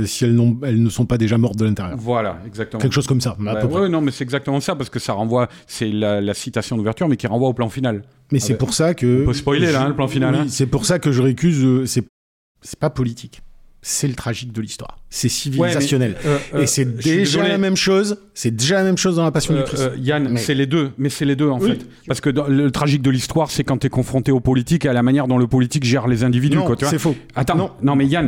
si 0.06 0.26
elles, 0.26 0.40
elles 0.64 0.84
ne 0.84 0.90
sont 0.90 1.06
pas 1.06 1.18
déjà 1.18 1.38
mortes 1.38 1.58
de 1.58 1.66
l'intérieur. 1.66 1.98
Voilà, 1.98 2.40
exactement. 2.45 2.82
Quelque 2.82 2.93
chose 2.93 3.08
comme 3.08 3.22
ça. 3.22 3.35
Bah, 3.40 3.66
ouais, 3.66 3.90
non, 3.90 4.01
mais 4.01 4.11
c'est 4.11 4.24
exactement 4.24 4.60
ça 4.60 4.76
parce 4.76 4.90
que 4.90 5.00
ça 5.00 5.14
renvoie, 5.14 5.48
c'est 5.68 5.90
la, 5.90 6.22
la 6.22 6.34
citation 6.34 6.77
d'ouverture, 6.77 7.08
mais 7.08 7.18
qui 7.18 7.27
renvoie 7.27 7.50
au 7.50 7.53
plan 7.53 7.69
final. 7.72 8.03
Mais 8.32 8.40
c'est 8.40 8.58
pour 8.58 8.74
ça 8.74 8.93
que. 8.93 9.24
On 9.24 9.25
peut 9.25 9.33
spoiler 9.33 9.72
là, 9.72 9.83
hein, 9.83 9.90
le 9.90 9.95
plan 9.95 10.08
final. 10.08 10.35
Hein. 10.35 10.45
C'est 10.48 10.67
pour 10.67 10.85
ça 10.85 11.00
que 11.00 11.11
je 11.11 11.22
récuse. 11.22 11.64
Euh, 11.64 11.85
c'est 11.85 12.80
pas 12.80 12.90
politique. 12.90 13.41
C'est 13.82 14.08
le 14.08 14.14
tragique 14.14 14.51
de 14.51 14.61
l'histoire. 14.61 14.98
C'est 15.14 15.27
civilisationnel. 15.27 16.11
Ouais, 16.24 16.40
mais, 16.53 16.60
euh, 16.60 16.64
et 16.64 16.68
c'est 16.68 16.85
euh, 16.88 16.92
déjà 17.03 17.45
la 17.45 17.58
même 17.58 17.76
chose. 17.76 18.18
C'est 18.34 18.51
déjà 18.51 18.76
la 18.76 18.84
même 18.84 18.98
chose 18.98 19.18
dans 19.18 19.24
la 19.26 19.32
Passion 19.32 19.53
Euh, 19.53 19.58
du 19.58 19.64
Christ. 19.64 19.82
euh, 19.82 19.95
Yann, 19.98 20.30
Mais- 20.30 20.40
c'est 20.40 20.53
les 20.53 20.68
deux, 20.68 20.92
mais 20.98 21.10
c'est 21.10 21.26
les 21.26 21.35
deux 21.35 21.50
en 21.50 21.60
Oui. 21.60 21.72
fait. 21.72 21.80
Parce 22.08 22.22
que 22.22 22.30
dans- 22.30 22.48
le 22.48 22.72
tragique 22.72 23.01
de 23.01 23.10
l'histoire, 23.10 23.51
c'est 23.51 23.66
quand 23.66 23.77
tu 23.80 23.88
es 23.88 23.90
confronté 23.90 24.32
au 24.32 24.40
politique 24.40 24.85
et 24.85 24.88
à 24.88 24.93
la 24.93 25.03
manière 25.03 25.27
dont 25.27 25.38
le 25.38 25.48
politique 25.48 25.84
gère 25.84 26.08
les 26.08 26.24
individus. 26.24 26.56
non, 26.56 26.66
c'est 26.80 26.98
faux. 27.00 27.16
Attends, 27.35 27.56
non, 27.58 27.72
Non. 27.82 27.95
mais 27.98 28.06
Yann, 28.06 28.26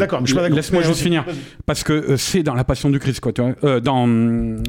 laisse-moi 0.52 0.82
juste 0.82 1.00
finir. 1.00 1.24
Parce 1.66 1.84
que 1.86 1.94
euh, 1.94 2.18
c'est 2.18 2.44
dans 2.44 2.54
la 2.56 2.64
Passion 2.66 2.90
du 2.90 3.00
Christ, 3.00 3.22
quoi, 3.22 3.32
tu 3.32 3.42
vois. 3.42 3.54
Euh, 3.64 3.80
dans, 3.80 4.06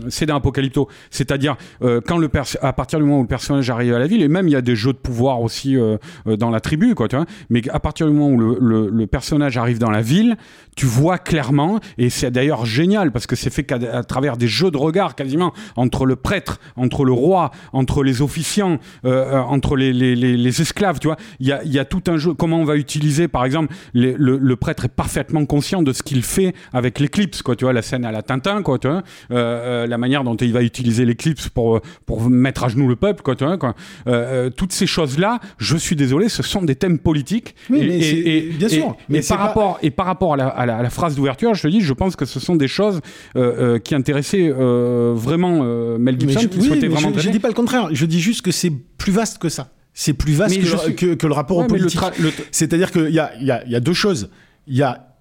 c'est 0.09 0.27
dans 0.27 0.37
Apocalypto. 0.37 0.89
C'est-à-dire, 1.11 1.57
euh, 1.83 2.01
quand 2.07 2.19
le 2.19 2.31
à 2.63 2.73
partir 2.73 2.99
du 3.01 3.05
moment 3.05 3.19
où 3.21 3.23
le 3.23 3.29
personnage 3.29 3.71
arrive 3.71 3.95
à 3.95 3.99
la 3.99 4.07
ville, 4.07 4.23
et 4.23 4.29
même 4.29 4.47
il 4.49 4.53
y 4.53 4.57
a 4.57 4.61
des 4.61 4.77
jeux 4.77 4.93
de 4.93 4.99
pouvoir 4.99 5.41
aussi 5.41 5.77
euh, 5.77 5.97
euh, 6.27 6.37
dans 6.37 6.51
la 6.51 6.61
tribu, 6.61 6.95
quoi, 6.95 7.09
tu 7.09 7.17
vois. 7.17 7.27
Mais 7.51 7.63
à 7.71 7.81
partir 7.81 8.07
du 8.07 8.13
moment 8.13 8.29
où 8.29 8.39
le, 8.39 8.59
le- 8.61 8.91
le 8.91 9.07
personnage 9.07 9.57
arrive 9.57 9.79
dans 9.79 9.91
la 9.91 10.01
ville, 10.03 10.37
tu 10.77 10.87
vois 10.87 11.19
clairement, 11.19 11.81
et 11.99 12.11
c'est 12.11 12.31
d'ailleurs 12.31 12.67
génial 12.67 13.13
parce 13.13 13.27
que 13.27 13.37
c'est 13.37 13.51
fait 13.51 13.65
qu'à 13.65 13.79
à 13.93 14.03
travers 14.05 14.37
des 14.37 14.49
jeux 14.49 14.71
de 14.71 14.77
regard 14.77 15.15
quasiment 15.15 15.53
entre 15.77 16.07
le 16.07 16.17
prêtre, 16.17 16.59
entre 16.77 17.05
le 17.05 17.13
roi, 17.13 17.51
entre 17.73 18.03
les 18.03 18.23
officiants, 18.23 18.79
euh, 19.05 19.35
euh, 19.35 19.41
entre 19.41 19.77
les, 19.77 19.93
les, 19.93 20.17
les, 20.17 20.37
les 20.37 20.61
esclaves, 20.61 20.99
tu 20.99 21.07
vois. 21.09 21.17
Il 21.41 21.47
y 21.47 21.53
a, 21.53 21.63
y 21.65 21.79
a 21.79 21.85
tout 21.85 22.03
un 22.09 22.17
jeu. 22.17 22.35
Comment 22.35 22.59
on 22.61 22.65
va 22.65 22.77
utiliser, 22.77 23.29
par 23.29 23.45
exemple, 23.45 23.73
le, 23.93 24.15
le 24.17 24.57
prêtre 24.57 24.85
est 24.85 24.89
parfaitement 24.95 25.45
conscient 25.47 25.83
de 25.83 25.93
ce 25.93 26.03
qu'il 26.03 26.23
fait 26.23 26.55
avec 26.73 26.99
l'éclipse, 27.01 27.43
quoi. 27.43 27.57
Tu 27.57 27.65
vois, 27.65 27.73
la 27.73 27.83
scène 27.83 28.05
à 28.05 28.13
la 28.13 28.23
Tintin, 28.23 28.63
quoi. 28.63 28.79
Tu 28.79 28.89
vois, 28.89 29.03
Euh, 29.31 29.87
la 29.87 29.99
manière 29.99 30.25
dont 30.25 30.37
il 30.37 30.53
va 30.53 30.63
utiliser 30.63 31.05
l'éclipse 31.05 31.49
pour 31.49 31.81
pour 32.07 32.29
mettre 32.29 32.65
à 32.65 32.69
genoux 32.69 32.89
le 32.89 32.97
peuple, 32.97 33.23
quoi. 33.23 33.35
Tu 33.37 33.45
vois, 33.45 33.59
quoi. 33.59 33.75
Euh, 34.07 34.51
toutes 34.51 34.73
ces 34.73 34.87
choses-là, 34.87 35.41
je 35.59 35.77
suis 35.77 35.97
désolé, 35.97 36.29
ce 36.29 36.43
sont 36.43 36.63
des 36.63 36.75
thèmes 36.77 36.99
politiques. 36.99 37.55
Oui, 37.71 37.85
mais 37.89 38.01
c'est- 38.03 38.41
bien 38.59 38.69
sûr, 38.69 38.97
mais 39.09 39.21
par 39.21 39.39
pas- 39.39 39.45
rapport 39.45 39.79
et 39.83 39.91
par 39.91 40.07
rapport 40.07 40.35
à 40.35 40.37
la, 40.37 40.49
à 40.49 40.64
la- 40.67 40.77
à 40.79 40.83
la 40.83 40.91
phrase 40.91 41.15
d'ouverture, 41.17 41.55
je 41.55 41.63
te 41.63 41.69
dis, 41.69 41.81
je 41.81 41.93
pense 41.93 42.17
que 42.17 42.25
ce 42.25 42.41
sont 42.41 42.57
des 42.57 42.69
choses 42.69 43.01
euh, 43.37 43.75
euh, 43.75 43.79
qui 43.79 43.95
intéressaient 43.95 44.53
euh, 44.53 45.13
vraiment 45.17 45.63
Mel 45.99 46.19
Gibson, 46.19 46.41
je, 46.41 46.47
qui 46.49 46.59
oui, 46.59 46.67
souhaitait 46.67 46.89
mais 46.89 46.95
vraiment 46.95 47.09
je, 47.09 47.15
je 47.15 47.19
traiter. 47.21 47.33
dis 47.33 47.41
pas 47.41 47.49
le 47.49 47.55
contraire. 47.55 47.89
Je 47.93 48.07
dis 48.07 48.21
juste 48.21 48.43
que 48.43 48.51
c'est 48.53 48.71
plus 48.99 49.13
vaste 49.13 49.39
que 49.39 49.49
ça. 49.49 49.69
C'est 49.93 50.13
plus 50.15 50.33
vaste 50.33 50.57
que, 50.61 50.63
le- 50.69 50.79
suis- 50.79 50.95
que- 50.97 51.15
que 51.15 51.27
le 51.27 51.33
rapport 51.35 51.59
Ouais, 51.59 51.65
au 51.65 51.69
politique. 51.69 52.01
tra- 52.01 52.13
le- 52.21 52.33
C'est-à-dire 52.51 52.91
qu'il 52.91 53.11
y 53.11 53.21
a, 53.21 53.31
y 53.41 53.75
a 53.77 53.81
deux 53.81 53.93
choses. 53.93 54.29
Il 54.67 54.77
y 54.77 54.83
a 54.83 55.14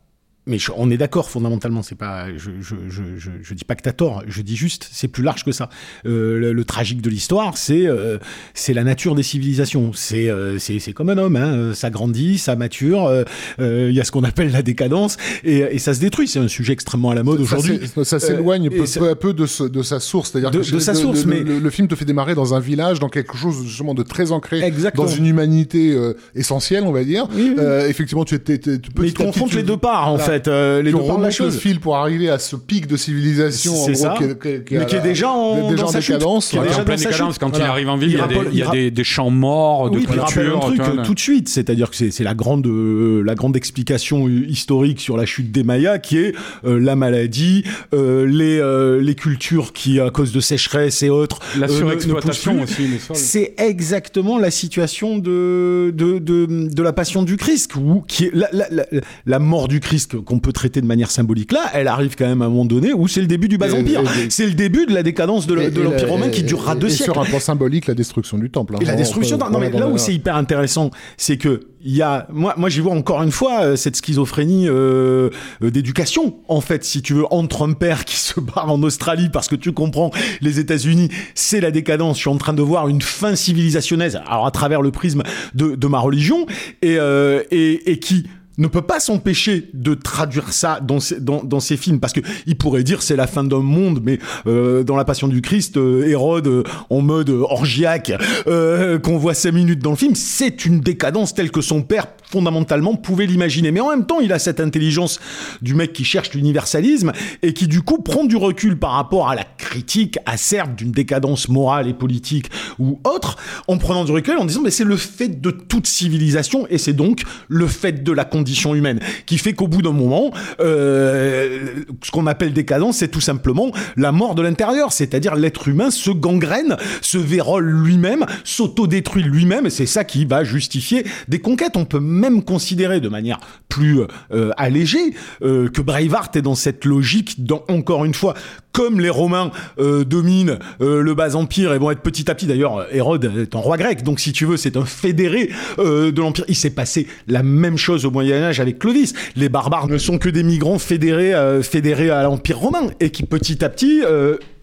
mais 0.46 0.58
je- 0.58 0.72
on 0.76 0.90
est 0.92 0.98
d'accord 0.98 1.30
fondamentalement. 1.30 1.84
C'est 1.84 1.96
pas, 1.96 2.28
je, 2.36 2.52
je, 2.62 2.76
je, 2.90 3.02
je, 3.18 3.30
je 3.42 3.54
dis 3.54 3.64
pas 3.66 3.76
que 3.76 3.82
t'as 3.82 3.92
tort. 3.94 4.24
Je 4.28 4.42
dis 4.42 4.56
juste, 4.56 4.88
c'est 4.92 5.08
plus 5.08 5.24
large 5.24 5.44
que 5.44 5.52
ça. 5.52 5.70
Euh, 6.06 6.40
le, 6.40 6.54
le 6.54 6.66
tragique 6.66 7.02
de 7.02 7.10
l'histoire, 7.10 7.58
c'est 7.58 7.88
euh, 7.88 8.18
c'est 8.54 8.74
la 8.74 8.84
nature 8.84 9.16
des 9.16 9.24
civilisations. 9.24 9.92
C'est 9.94 10.30
euh, 10.30 10.60
c'est 10.60 10.80
c'est 10.80 10.94
comme 10.94 11.10
un 11.10 11.18
homme. 11.18 11.36
Hein. 11.36 11.54
Euh, 11.54 11.74
Ça 11.74 11.90
grandit, 11.90 12.38
ça 12.38 12.56
mature. 12.56 13.06
euh, 13.06 13.24
euh, 13.60 13.88
Il 13.90 13.96
y 13.96 14.02
a 14.02 14.04
ce 14.04 14.12
qu'on 14.12 14.24
appelle 14.24 14.52
la 14.52 14.62
décadence 14.62 15.18
et, 15.44 15.60
et 15.60 15.80
ça 15.80 15.94
se 15.94 16.00
détruit. 16.00 16.28
C'est 16.28 16.40
un 16.40 16.48
sujet 16.48 16.74
extrêmement 16.74 17.12
à 17.12 17.16
la 17.16 17.24
mode 17.24 17.40
aujourd'hui. 17.42 17.80
Ça 18.04 18.20
s'éloigne 18.20 18.70
peu, 18.70 19.10
à 19.10 19.16
peu 19.16 19.34
de, 19.34 19.46
ce- 19.46 19.64
de 19.64 19.82
sa 19.82 20.00
source, 20.00 20.32
c'est-à-dire 20.32 20.52
De- 20.52 20.62
sa 20.80 20.94
le- 20.94 20.98
source, 20.98 21.26
mais- 21.26 21.40
le, 21.42 21.60
le 21.60 21.70
film 21.70 21.88
te 21.88 21.96
fait 21.96 22.06
démarrer 22.06 22.36
dans 22.36 22.54
un 22.54 22.60
village, 22.60 23.00
dans 23.00 23.10
quelque 23.10 23.36
chose 23.38 23.64
justement 23.66 23.94
de 23.94 24.04
très 24.04 24.32
ancré, 24.32 24.62
Exactement. 24.62 25.06
dans 25.06 25.12
une 25.12 25.26
humanité 25.28 25.94
euh, 25.94 26.14
essentielle, 26.36 26.84
on 26.86 26.92
va 26.92 27.04
dire. 27.04 27.28
Oui, 27.34 27.50
oui. 27.50 27.56
Euh, 27.60 27.88
effectivement, 27.88 28.26
tu 28.26 28.36
étais, 28.36 28.58
tu 28.60 28.80
Mais 29.00 29.08
ils 29.08 29.14
confrontent 29.14 29.54
les 29.54 29.64
deux 29.64 29.78
parts 29.78 30.08
en 30.10 30.18
fait. 30.18 30.33
Euh, 30.48 30.82
les 30.82 30.92
tu 30.92 30.98
deux 30.98 31.04
parts 31.04 31.04
de 31.04 31.08
la 31.08 31.14
remontes 31.30 31.40
le 31.40 31.46
chose. 31.52 31.58
fil 31.60 31.80
pour 31.80 31.96
arriver 31.98 32.30
à 32.30 32.40
ce 32.40 32.56
pic 32.56 32.88
de 32.88 32.98
civilisation, 32.98 33.74
en 33.74 33.86
C'est 33.86 33.92
gros, 33.94 34.02
ça. 34.04 34.16
qui 34.18 34.24
est, 34.26 34.40
qui 34.40 34.48
est- 34.48 34.64
qui 34.64 34.76
Mais 34.78 34.86
qui 34.86 34.96
est 34.96 35.00
à- 35.00 35.02
déjà 35.02 35.30
en- 35.30 35.70
déjà 35.70 35.84
dans 35.84 35.90
en 35.90 35.92
sa 35.92 36.02
chute. 36.02 36.16
décadence. 36.16 36.50
Qui 36.50 36.58
est 36.58 36.62
déjà 36.62 36.82
en 36.82 36.86
pleine 36.86 36.98
décadence, 37.00 37.38
quand 37.38 37.48
il 37.50 37.52
Voilà. 37.56 37.70
arrive 37.72 37.90
en 37.90 37.98
ville, 37.98 38.10
il 38.12 38.18
y 38.18 38.22
a, 38.22 38.24
Il 38.26 38.28
des, 38.30 38.36
rappelle- 38.36 38.52
il 38.54 38.60
y 38.60 38.64
a 38.64 38.66
il 38.66 38.72
des, 38.72 38.92
des 38.92 39.04
champs 39.04 39.30
morts 39.30 39.90
de 39.90 39.98
Oui, 39.98 40.06
puis 40.06 40.16
il 40.16 40.20
rappelle 40.20 40.34
culture. 40.52 40.58
un 40.58 40.60
truc 40.60 40.80
euh, 40.82 41.04
tout 41.04 41.14
de 41.14 41.20
suite, 41.20 41.50
c'est-à-dire 41.50 41.90
que 41.90 41.96
c'est 41.96 42.12
c'est 42.12 42.24
la 42.24 42.34
grande 42.34 42.66
euh, 42.68 43.22
la 43.24 43.36
grande 43.36 43.56
explication 43.56 44.28
euh, 44.28 44.46
historique 44.48 45.00
sur 45.00 45.18
la 45.18 45.26
chute 45.26 45.52
des 45.52 45.64
Mayas 45.64 46.00
qui 46.00 46.18
est 46.18 46.34
euh, 46.66 46.80
la 46.80 46.96
maladie, 46.96 47.64
euh, 47.94 48.26
les 48.26 48.60
euh, 48.60 49.02
les 49.02 49.16
cultures 49.16 49.74
qui 49.74 50.00
à 50.00 50.10
cause 50.10 50.32
de 50.32 50.40
sécheresse 50.40 51.04
et 51.04 51.10
autres 51.10 51.40
La 51.60 51.68
euh, 51.68 51.70
surexploitation 51.70 52.62
aussi. 52.62 52.84
C'est 53.14 53.54
exactement 53.58 54.38
la 54.38 54.52
situation 54.52 55.18
de, 55.18 55.92
de, 55.96 56.20
de, 56.20 56.46
de 56.74 56.84
la 56.84 56.94
passion 56.94 57.24
du 57.24 57.38
Christ, 57.38 57.76
où, 57.76 58.04
qui 58.08 58.26
est 58.26 58.32
la, 58.34 58.48
la, 58.52 58.66
la, 58.70 58.86
la 59.26 59.40
mort 59.40 59.68
du 59.68 59.80
Christ 59.80 60.16
qu'on 60.24 60.40
peut 60.40 60.52
traiter 60.54 60.82
de 60.82 60.86
manière 60.86 61.12
symbolique 61.12 61.52
là, 61.52 61.70
elle 61.74 61.88
arrive 61.88 62.16
quand 62.18 62.26
même 62.28 62.42
à 62.42 62.46
un 62.46 62.50
moment 62.50 62.66
donné 62.66 62.94
où 62.94 63.08
c'est 63.08 63.22
le 63.22 63.28
début 63.28 63.48
du 63.48 63.58
bas 63.58 63.74
empire. 63.74 64.02
C'est 64.30 64.46
le 64.46 64.54
début 64.54 64.86
de 64.86 64.94
la 64.94 65.04
décadence 65.04 65.48
de, 65.48 65.54
l'empire 65.54 66.10
romain 66.10 66.30
qui 66.30 66.44
durera 66.44 66.76
deux 66.76 66.90
siècles. 66.90 67.12
sur 67.14 67.22
un 67.22 67.26
plan 67.26 67.40
symbolique, 67.40 67.88
la 67.88 67.94
destruction 67.94 68.38
du 68.38 68.50
temple. 68.50 68.76
hein. 68.76 68.80
Et 68.82 68.86
la 68.86 68.94
On- 68.94 68.98
destruction, 68.98 69.38
non 69.38 69.60
mais 69.60 69.70
là 69.70 69.88
où 69.88 69.98
c'est 69.98 70.14
hyper 70.14 70.36
intéressant, 70.36 70.92
c'est 71.18 71.38
que 71.38 71.68
il 71.86 71.94
y 71.94 72.02
a, 72.02 72.28
moi, 72.32 72.54
moi 72.56 72.70
j'y 72.70 72.80
vois 72.80 72.94
encore 72.94 73.22
une 73.24 73.32
fois 73.32 73.62
euh, 73.64 73.76
cette 73.76 73.98
schizophrénie 73.98 74.70
euh, 74.70 75.30
euh, 75.62 75.70
d'éducation. 75.70 76.38
En 76.48 76.62
fait, 76.62 76.86
si 76.86 77.02
tu 77.02 77.14
veux, 77.14 77.26
entre 77.30 77.68
un 77.68 77.74
père 77.74 78.06
qui 78.06 78.16
se 78.16 78.40
barre 78.40 78.72
en 78.72 78.82
Australie 78.84 79.28
parce 79.28 79.50
que 79.50 79.56
tu 79.58 79.74
comprends, 79.74 80.10
les 80.40 80.60
États-Unis, 80.60 81.10
c'est 81.36 81.60
la 81.60 81.72
décadence. 81.72 82.16
Je 82.16 82.22
suis 82.22 82.30
en 82.30 82.38
train 82.38 82.54
de 82.54 82.62
voir 82.62 82.88
une 82.88 83.02
fin 83.02 83.36
civilisationnelle, 83.36 84.22
alors 84.28 84.46
à 84.46 84.52
travers 84.52 84.82
le 84.82 84.92
prisme 84.92 85.24
de, 85.56 85.76
de 85.76 85.88
ma 85.88 86.00
religion, 86.00 86.46
et, 86.82 86.96
euh, 87.00 87.44
et, 87.52 87.92
et 87.92 88.00
qui 88.00 88.28
ne 88.58 88.68
peut 88.68 88.82
pas 88.82 89.00
s'empêcher 89.00 89.70
de 89.74 89.94
traduire 89.94 90.54
ça 90.54 90.80
dans 90.80 91.00
ses, 91.00 91.20
dans, 91.20 91.44
dans 91.44 91.60
ses 91.60 91.78
films. 91.78 92.00
Parce 92.00 92.14
que 92.14 92.22
il 92.46 92.58
pourrait 92.58 92.84
dire 92.84 93.02
c'est 93.02 93.16
la 93.16 93.28
fin 93.28 93.44
d'un 93.44 93.60
monde 93.60 94.02
mais 94.04 94.20
euh, 94.48 94.84
dans 94.84 94.96
la 94.96 95.06
Passion 95.06 95.28
du 95.28 95.42
Christ 95.42 95.78
euh, 95.78 96.08
Hérode 96.08 96.48
euh, 96.48 96.64
en 96.90 97.02
mode 97.02 97.30
euh, 97.30 97.42
orgiaque 97.42 98.14
euh, 98.48 99.00
qu'on 99.00 99.18
voit 99.18 99.34
cinq 99.34 99.54
minutes 99.54 99.80
dans 99.80 99.92
le 99.92 99.96
film 99.96 100.16
c'est 100.16 100.66
une 100.66 100.82
décadence 100.82 101.34
telle 101.34 101.52
que 101.52 101.62
son 101.62 101.82
père 101.82 102.08
fondamentalement 102.30 102.96
pouvait 102.96 103.26
l'imaginer. 103.26 103.72
Mais 103.72 103.80
en 103.80 103.90
même 103.90 104.06
temps 104.06 104.20
il 104.20 104.32
a 104.34 104.40
cette 104.40 104.60
intelligence 104.60 105.20
du 105.62 105.74
mec 105.76 105.94
qui 105.94 106.04
cherche 106.04 106.34
l'universalisme 106.34 107.12
et 107.42 107.54
qui 107.54 107.68
du 107.68 107.82
coup 107.82 108.02
prend 108.02 108.24
du 108.24 108.36
recul 108.36 108.78
par 108.78 108.92
rapport 108.92 109.30
à 109.30 109.36
la 109.36 109.44
critique 109.44 110.18
acerbe 110.26 110.76
d'une 110.76 110.92
décadence 110.92 111.50
morale 111.50 111.88
et 111.88 111.94
politique 111.94 112.50
ou 112.80 113.00
autre 113.04 113.38
en 113.68 113.78
prenant 113.78 114.06
du 114.06 114.12
recul 114.12 114.38
en 114.38 114.46
disant 114.46 114.62
mais 114.64 114.72
c'est 114.72 114.84
le 114.84 114.98
fait 114.98 115.42
de 115.42 115.52
toute 115.52 115.88
civilisation 115.88 116.68
et 116.70 116.78
c'est 116.78 116.94
donc 116.94 117.24
le 117.48 117.68
fait 117.68 118.04
de 118.04 118.12
la 118.12 118.26
humaine 118.74 119.00
qui 119.26 119.38
fait 119.38 119.54
qu'au 119.54 119.68
bout 119.68 119.82
d'un 119.82 119.92
moment 119.92 120.32
euh, 120.60 121.84
ce 122.04 122.12
qu'on 122.12 122.28
appelle 122.28 122.54
décadence 122.54 122.98
c'est 122.98 123.10
tout 123.10 123.22
simplement 123.22 123.72
la 123.98 124.12
mort 124.12 124.36
de 124.36 124.42
l'intérieur. 124.42 124.92
C'est-à-dire 124.92 125.36
l'être 125.36 125.68
humain 125.68 125.92
se 125.92 126.12
gangrène 126.12 126.78
se 127.02 127.18
vérole 127.18 127.70
lui-même 127.70 128.26
s'autodétruit 128.44 129.24
lui-même 129.24 129.68
et 129.68 129.70
c'est 129.70 129.86
ça 129.86 130.04
qui 130.04 130.26
va 130.26 130.44
justifier 130.44 131.06
des 131.28 131.40
conquêtes. 131.40 131.76
On 131.78 131.86
peut 131.86 132.00
même 132.00 132.44
considérer 132.44 133.00
de 133.00 133.10
manière 133.10 133.40
plus 133.70 134.02
euh, 134.32 134.52
allégée 134.58 135.14
euh, 135.42 135.70
que 135.70 135.82
Braveheart 135.82 136.36
est 136.36 136.42
dans 136.42 136.56
cette 136.56 136.86
logique 136.86 137.44
dans, 137.44 137.64
encore 137.70 138.06
une 138.06 138.14
fois 138.14 138.36
comme 138.74 139.00
les 139.00 139.10
Romains 139.10 139.52
euh, 139.80 140.04
dominent 140.04 140.58
euh, 140.82 141.02
le 141.02 141.14
bas 141.14 141.36
empire 141.36 141.74
et 141.74 141.78
vont 141.78 141.92
être 141.92 142.02
petit 142.02 142.30
à 142.30 142.36
petit. 142.36 142.48
D'ailleurs 142.48 142.88
Hérode 142.92 143.32
est 143.38 143.56
un 143.56 143.60
roi 143.60 143.78
grec 143.78 144.04
donc 144.04 144.20
si 144.20 144.34
tu 144.34 144.46
veux 144.46 144.58
c'est 144.58 144.76
un 144.76 144.86
fédéré 144.86 145.50
euh, 145.80 146.12
de 146.12 146.20
l'empire. 146.20 146.44
Il 146.50 146.56
s'est 146.56 146.72
passé 146.72 147.08
la 147.28 147.44
même 147.44 147.78
chose 147.78 148.06
au 148.06 148.12
Moyen 148.12 148.42
Âge 148.44 148.60
avec 148.60 148.80
Clovis. 148.80 149.14
Les 149.36 149.48
barbares 149.48 149.88
ne 149.88 149.98
sont 149.98 150.18
que 150.18 150.28
des 150.28 150.44
migrants 150.44 150.80
fédérés 150.80 151.34
à 151.34 152.24
l'empire 152.24 152.58
romain 152.58 152.88
et 153.00 153.12
qui 153.12 153.24
petit 153.24 153.64
à 153.64 153.70
petit 153.70 154.02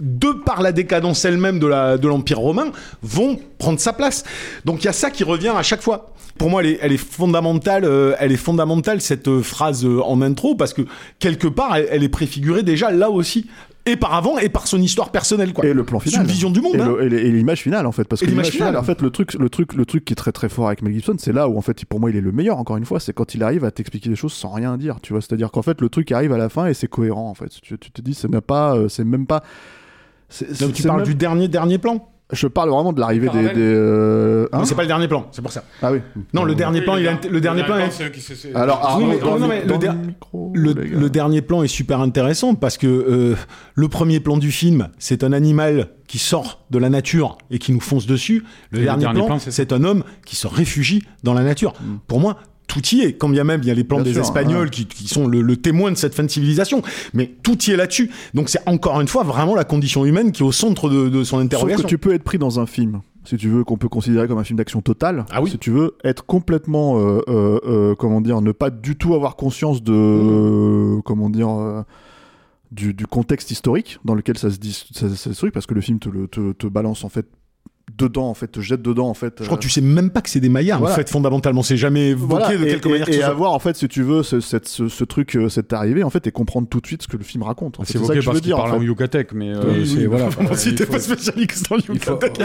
de 0.01 0.33
par 0.45 0.61
la 0.61 0.73
décadence 0.73 1.25
elle-même 1.25 1.61
de 1.61 2.07
l'empire 2.07 2.41
romain 2.41 2.73
vont 3.03 3.39
prendre 3.59 3.79
sa 3.79 3.93
place. 3.93 4.25
Donc 4.65 4.83
il 4.83 4.87
y 4.87 4.89
a 4.89 4.93
ça 4.93 5.11
qui 5.11 5.23
revient 5.23 5.53
à 5.57 5.63
chaque 5.63 5.83
fois. 5.83 6.13
Pour 6.39 6.49
moi, 6.49 6.63
elle 6.65 6.93
est, 6.93 6.97
fondamentale. 6.97 7.87
elle 8.19 8.33
est 8.33 8.37
fondamentale 8.37 9.01
cette 9.03 9.41
phrase 9.43 9.87
en 9.87 10.23
intro 10.23 10.55
parce 10.55 10.73
que 10.73 10.83
quelque 11.19 11.49
part, 11.49 11.77
elle 11.77 12.03
est 12.03 12.09
préfigurée 12.09 12.63
déjà 12.63 12.91
là 12.91 13.11
aussi, 13.11 13.47
et 13.86 13.97
par 13.97 14.15
avant 14.15 14.39
et 14.39 14.49
par 14.49 14.67
son 14.67 14.81
histoire 14.81 15.10
personnelle, 15.10 15.52
quoi. 15.52 15.65
Et 15.65 15.73
le 15.73 15.84
plan 15.84 16.00
C'est 16.00 16.10
final. 16.10 16.26
une 16.26 16.31
vision 16.33 16.50
du 16.50 16.60
monde. 16.60 16.75
Et 16.76 16.81
hein. 16.81 16.94
le- 16.99 17.12
et 17.25 17.31
l'image 17.33 17.62
finale 17.62 17.86
en 17.86 17.92
fait 17.92 18.05
parce 18.05 18.20
que 18.20 18.26
l'image 18.26 18.50
finale 18.50 18.76
en 18.76 18.83
fait 18.83 19.00
le 19.02 19.10
truc 19.10 19.34
le 19.34 19.49
truc 19.49 19.73
le 19.75 19.86
truc 19.86 20.05
qui 20.05 20.12
est 20.12 20.17
très 20.17 20.33
très 20.33 20.49
fort 20.49 20.67
avec 20.67 20.83
Mel 20.83 20.92
Gibson 20.92 21.15
c'est 21.18 21.33
là 21.33 21.49
où 21.49 21.57
en 21.57 21.62
fait 21.62 21.84
pour 21.86 21.99
moi 22.00 22.10
il 22.10 22.17
est 22.17 22.20
le 22.20 22.31
meilleur 22.33 22.59
encore 22.59 22.76
une 22.76 22.84
fois 22.84 23.00
c'est 23.00 23.12
quand 23.15 23.34
il 23.34 23.42
arrive 23.42 23.65
à 23.65 23.70
t'expliquer 23.70 24.10
des 24.10 24.17
choses 24.17 24.33
sans 24.34 24.50
rien 24.50 24.76
dire 24.76 24.99
tu 25.02 25.12
vois 25.15 25.23
c'est 25.23 25.33
à 25.33 25.36
dire 25.36 25.50
qu'en 25.50 25.62
fait 25.62 25.81
le 25.81 25.89
truc 25.89 26.12
arrive 26.12 26.33
à 26.33 26.39
la 26.39 26.49
fin 26.50 26.67
et 26.67 26.75
c'est 26.75 26.89
cohérent 26.89 27.28
en 27.31 27.34
fait 27.34 27.49
tu, 27.62 27.78
tu 27.78 27.91
te 27.91 28.00
dis 28.02 28.12
c'est 28.15 28.28
même 28.28 28.41
pas 28.42 28.76
euh, 28.76 28.89
c'est 28.89 29.05
même 29.05 29.26
pas 29.26 29.42
c'est- 30.28 30.55
c'est- 30.55 30.70
tu 30.73 30.83
c'est 30.83 30.89
parles 30.89 31.00
même- 31.00 31.09
du 31.09 31.15
dernier 31.15 31.49
dernier 31.49 31.78
plan. 31.78 32.07
Je 32.33 32.47
parle 32.47 32.70
vraiment 32.70 32.92
de 32.92 33.00
l'arrivée 33.00 33.28
des, 33.28 33.42
des, 33.50 33.55
euh, 33.57 34.49
hein 34.52 34.65
c'est 34.65 34.75
pas 34.75 34.83
le 34.83 34.89
dernier 34.89 35.09
plan, 35.09 35.26
c'est 35.33 35.42
pour 35.42 35.52
ça. 35.52 35.65
ah 35.83 35.92
oui 35.92 36.00
Non, 36.33 36.44
le 36.44 36.55
dernier 36.55 36.81
plan, 36.83 36.97
il 36.97 37.07
a, 37.09 37.18
le 37.31 37.41
dernier 37.41 37.65
plan. 37.65 37.76
alors 38.55 38.81
ah, 38.83 38.99
le- 40.55 41.10
dernier 41.10 41.42
plan 41.42 41.62
est 41.62 41.68
super 41.68 42.00
intéressant 42.00 42.55
parce 42.55 42.78
que 42.78 42.86
euh, 42.86 43.36
le 43.75 43.89
premier 43.89 44.20
plan 44.20 44.36
du 44.36 44.50
film, 44.52 44.89
c'est 44.99 45.25
un 45.25 45.33
animal 45.33 45.89
qui 46.07 46.18
sort 46.18 46.65
de 46.70 46.78
la 46.78 46.89
nature 46.89 47.39
et 47.50 47.59
qui 47.59 47.73
nous 47.73 47.81
fonce 47.81 48.07
dessus. 48.07 48.44
Le 48.70 48.81
dernier, 48.83 49.07
plan, 49.07 49.26
plan, 49.26 49.39
c'est 49.39 49.50
c'est 49.50 49.73
un 49.73 49.84
homme 49.84 50.02
qui 50.26 50.36
se 50.36 50.47
réfugie 50.47 51.02
dans 51.23 51.34
la 51.34 51.42
nature. 51.42 51.73
Pour 52.07 52.20
moi, 52.20 52.39
tout 52.71 52.81
y 52.95 53.01
est. 53.03 53.15
Quand 53.15 53.29
bien 53.29 53.43
même 53.45 53.61
il 53.63 53.69
y 53.69 53.71
a 53.71 53.75
les 53.75 53.85
plans 53.85 53.99
Bien 53.99 54.05
des 54.05 54.13
sûr, 54.13 54.23
Espagnols 54.23 54.65
ouais. 54.67 54.71
qui, 54.71 54.87
qui 54.87 55.09
sont 55.09 55.27
le, 55.27 55.43
le 55.43 55.57
témoin 55.57 55.91
de 55.91 55.97
cette 55.97 56.15
fin 56.15 56.23
de 56.23 56.29
civilisation, 56.31 56.83
mais 57.13 57.27
tout 57.43 57.59
y 57.65 57.73
est 57.73 57.77
là-dessus. 57.77 58.11
Donc 58.33 58.49
c'est 58.49 58.67
encore 58.67 59.01
une 59.01 59.09
fois 59.09 59.25
vraiment 59.25 59.55
la 59.57 59.65
condition 59.65 60.05
humaine 60.05 60.31
qui 60.33 60.43
est 60.43 60.47
au 60.47 60.53
centre 60.53 60.89
de, 60.89 61.09
de 61.09 61.25
son 61.25 61.37
Sauf 61.39 61.45
interrogation. 61.45 61.83
que 61.83 61.89
tu 61.89 61.99
peux 61.99 62.15
être 62.15 62.23
pris 62.23 62.39
dans 62.39 62.61
un 62.61 62.67
film 62.67 63.01
si 63.25 63.37
tu 63.37 63.49
veux, 63.51 63.65
qu'on 63.65 63.77
peut 63.77 63.89
considérer 63.91 64.27
comme 64.27 64.39
un 64.39 64.45
film 64.45 64.57
d'action 64.57 64.81
total, 64.81 65.27
Ah 65.31 65.43
oui. 65.43 65.51
si 65.51 65.59
tu 65.59 65.71
veux, 65.71 65.95
être 66.05 66.25
complètement, 66.25 66.99
euh, 66.99 67.21
euh, 67.29 67.61
euh, 67.67 67.95
comment 67.95 68.23
dire, 68.23 68.41
ne 68.41 68.51
pas 68.51 68.71
du 68.71 68.97
tout 68.97 69.15
avoir 69.15 69.37
conscience 69.37 69.83
de, 69.83 69.93
Mmh. 69.93 70.97
euh, 70.97 71.03
comment 71.05 71.29
dire, 71.29 71.85
du, 72.73 72.95
du 72.95 73.07
contexte 73.07 73.51
historique 73.51 73.99
dans 74.07 74.15
lequel 74.15 74.39
ça 74.39 74.51
se 74.51 74.59
dit, 74.59 74.73
ça, 74.93 75.09
ça 75.11 75.17
se 75.33 75.37
truc, 75.39 75.53
parce 75.53 75.67
que 75.67 75.75
le 75.75 75.81
film 75.83 75.99
te, 75.99 76.09
le, 76.09 76.29
te, 76.29 76.53
te 76.53 76.67
balance 76.67 77.05
en 77.05 77.09
fait 77.11 77.27
dedans, 77.99 78.28
en 78.28 78.35
fait, 78.35 78.49
te 78.49 78.60
jette 78.60 78.83
dedans, 78.83 79.09
en 79.09 79.15
fait. 79.15 79.35
Je 79.41 79.44
crois 79.44 79.55
euh, 79.55 79.59
que 79.59 79.62
tu 79.62 79.70
sais 79.70 79.81
même 79.81 80.10
pas 80.10 80.20
que 80.23 80.31
c'est 80.31 80.41
des 80.41 80.49
Voilà. 80.51 80.94
en 80.94 80.97
fait, 80.97 81.09
fondamentalement. 81.09 81.62
C'est 81.62 81.77
jamais 81.77 82.10
évoqué 82.10 82.28
voilà, 82.44 82.57
de 82.59 82.65
et, 82.65 82.69
quelque 82.70 82.89
et- 82.89 82.93
manière 82.93 83.07
que 83.07 83.10
et 83.12 83.15
ce 83.15 83.20
soit. 83.20 83.28
avoir 83.28 83.52
en 83.52 83.59
fait, 83.59 83.77
si 83.77 83.89
tu 83.89 84.02
veux, 84.02 84.23
ce, 84.23 84.41
cette- 84.41 84.69
ce, 84.69 84.89
ce 84.89 85.05
truc, 85.05 85.36
euh, 85.36 85.49
cette 85.49 85.73
arrivée, 85.73 86.02
en 86.02 86.10
fait, 86.10 86.27
et 86.27 86.31
comprendre 86.33 86.69
tout 86.69 86.81
de 86.81 86.86
suite 86.86 87.02
ce 87.02 87.09
que 87.09 87.17
le 87.17 87.25
film 87.25 87.43
raconte. 87.43 87.78
En 87.81 87.83
fait, 87.83 87.86
C'est 87.93 87.99
C'est 87.99 87.99
ça 87.99 88.05
évoqué 88.05 88.19
que 88.19 88.20
je 88.23 88.27
parce 88.27 88.35
veux 88.36 88.41
qu'il 88.41 88.49
dire. 88.49 88.57
en 88.59 88.62
parle 88.62 88.77
en 88.77 88.81
fait. 88.81 88.85
yucatec, 88.86 89.33
mais 89.33 89.51
euh, 89.55 89.60
Oui, 89.67 89.86
c'est 89.86 89.99
oui, 89.99 90.07
voilà. 90.07 90.28
Moi, 90.41 90.57
si 90.57 90.69
il 90.70 90.75
t'es 90.75 90.85
faut- 90.86 90.93
pas 90.93 91.01
spécialiste 91.01 91.70
en 91.73 91.77
il 91.77 91.85
yucatec. 91.94 92.41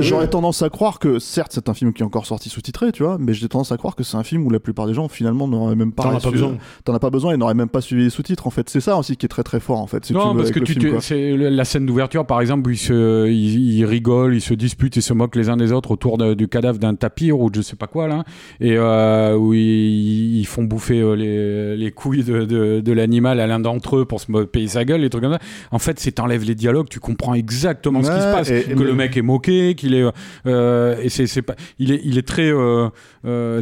J'aurais 0.00 0.28
tendance 0.28 0.62
à 0.62 0.68
croire 0.70 0.98
que, 0.98 1.18
certes, 1.18 1.52
c'est 1.54 1.68
un 1.68 1.74
film 1.74 1.92
qui 1.92 2.02
est 2.02 2.06
encore 2.06 2.26
sorti 2.26 2.48
sous-titré, 2.48 2.92
tu 2.92 3.02
vois, 3.02 3.16
mais 3.18 3.34
j'ai 3.34 3.48
tendance 3.48 3.72
à 3.72 3.76
croire 3.76 3.94
que 3.96 4.02
c'est 4.02 4.16
un 4.16 4.22
film 4.24 4.46
où 4.46 4.50
la 4.50 4.60
plupart 4.60 4.86
des 4.86 4.94
gens, 4.94 5.08
finalement, 5.08 5.48
n'auraient 5.48 5.74
même 5.76 5.92
pas. 5.92 6.04
T'en 6.04 6.16
as 6.16 6.20
pas 6.20 6.30
besoin. 6.30 6.56
T'en 6.84 6.94
as 6.94 6.98
pas 6.98 7.10
besoin 7.10 7.34
et 7.34 7.36
n'auraient 7.36 7.54
même 7.54 7.68
pas 7.68 7.80
suivi 7.80 8.04
les 8.04 8.10
sous-titres, 8.10 8.46
en 8.46 8.50
fait. 8.50 8.68
C'est 8.70 8.80
ça 8.80 8.96
aussi 8.96 9.16
qui 9.16 9.26
est 9.26 9.28
très 9.28 9.42
très 9.42 9.60
fort, 9.60 9.78
en 9.78 9.86
fait. 9.86 10.10
Non, 10.10 10.34
parce 10.34 10.50
que 10.50 10.60
la 11.48 11.64
scène 11.64 11.86
d'ouverture, 11.86 12.26
par 12.26 12.40
exemple, 12.40 12.68
où 12.68 12.72
ils, 12.72 12.78
se, 12.78 13.27
ils, 13.30 13.78
ils 13.78 13.84
rigolent, 13.84 14.34
ils 14.34 14.40
se 14.40 14.54
disputent, 14.54 14.96
ils 14.96 15.02
se 15.02 15.12
moquent 15.12 15.36
les 15.36 15.48
uns 15.48 15.56
des 15.56 15.72
autres 15.72 15.90
autour 15.90 16.18
de- 16.18 16.34
du 16.34 16.48
cadavre 16.48 16.78
d'un 16.78 16.94
tapir 16.94 17.38
ou 17.40 17.50
de 17.50 17.56
je 17.56 17.62
sais 17.62 17.76
pas 17.76 17.86
quoi 17.86 18.08
là, 18.08 18.24
et 18.60 18.76
euh, 18.76 19.36
où 19.36 19.52
ils, 19.54 20.38
ils 20.40 20.46
font 20.46 20.62
bouffer 20.64 21.00
euh, 21.00 21.14
les, 21.16 21.76
les 21.76 21.90
couilles 21.90 22.22
de, 22.24 22.44
de, 22.44 22.80
de 22.80 22.92
l'animal 22.92 23.40
à 23.40 23.46
l'un 23.46 23.58
d'entre 23.60 23.96
eux 23.98 24.04
pour 24.04 24.20
se 24.20 24.44
payer 24.44 24.68
sa 24.68 24.84
gueule, 24.84 25.00
les 25.00 25.10
trucs 25.10 25.22
comme 25.22 25.32
ça. 25.32 25.38
En 25.72 25.78
fait, 25.78 25.98
c'est 25.98 26.12
t'enlèves 26.12 26.44
les 26.44 26.54
dialogues, 26.54 26.88
tu 26.88 27.00
comprends 27.00 27.34
exactement 27.34 28.02
ce 28.02 28.10
qui 28.10 28.20
se 28.20 28.32
passe, 28.32 28.50
et- 28.50 28.62
que 28.64 28.74
mais- 28.78 28.84
le 28.84 28.94
mec 28.94 29.16
est 29.16 29.22
moqué, 29.22 29.74
qu'il 29.74 29.94
est, 29.94 30.04
euh, 30.46 30.96
et 31.02 31.08
c'est 31.08 31.26
c'est 31.26 31.42
pas, 31.42 31.54
il 31.78 31.92
est, 31.92 32.00
il 32.04 32.18
est 32.18 32.26
très 32.26 32.50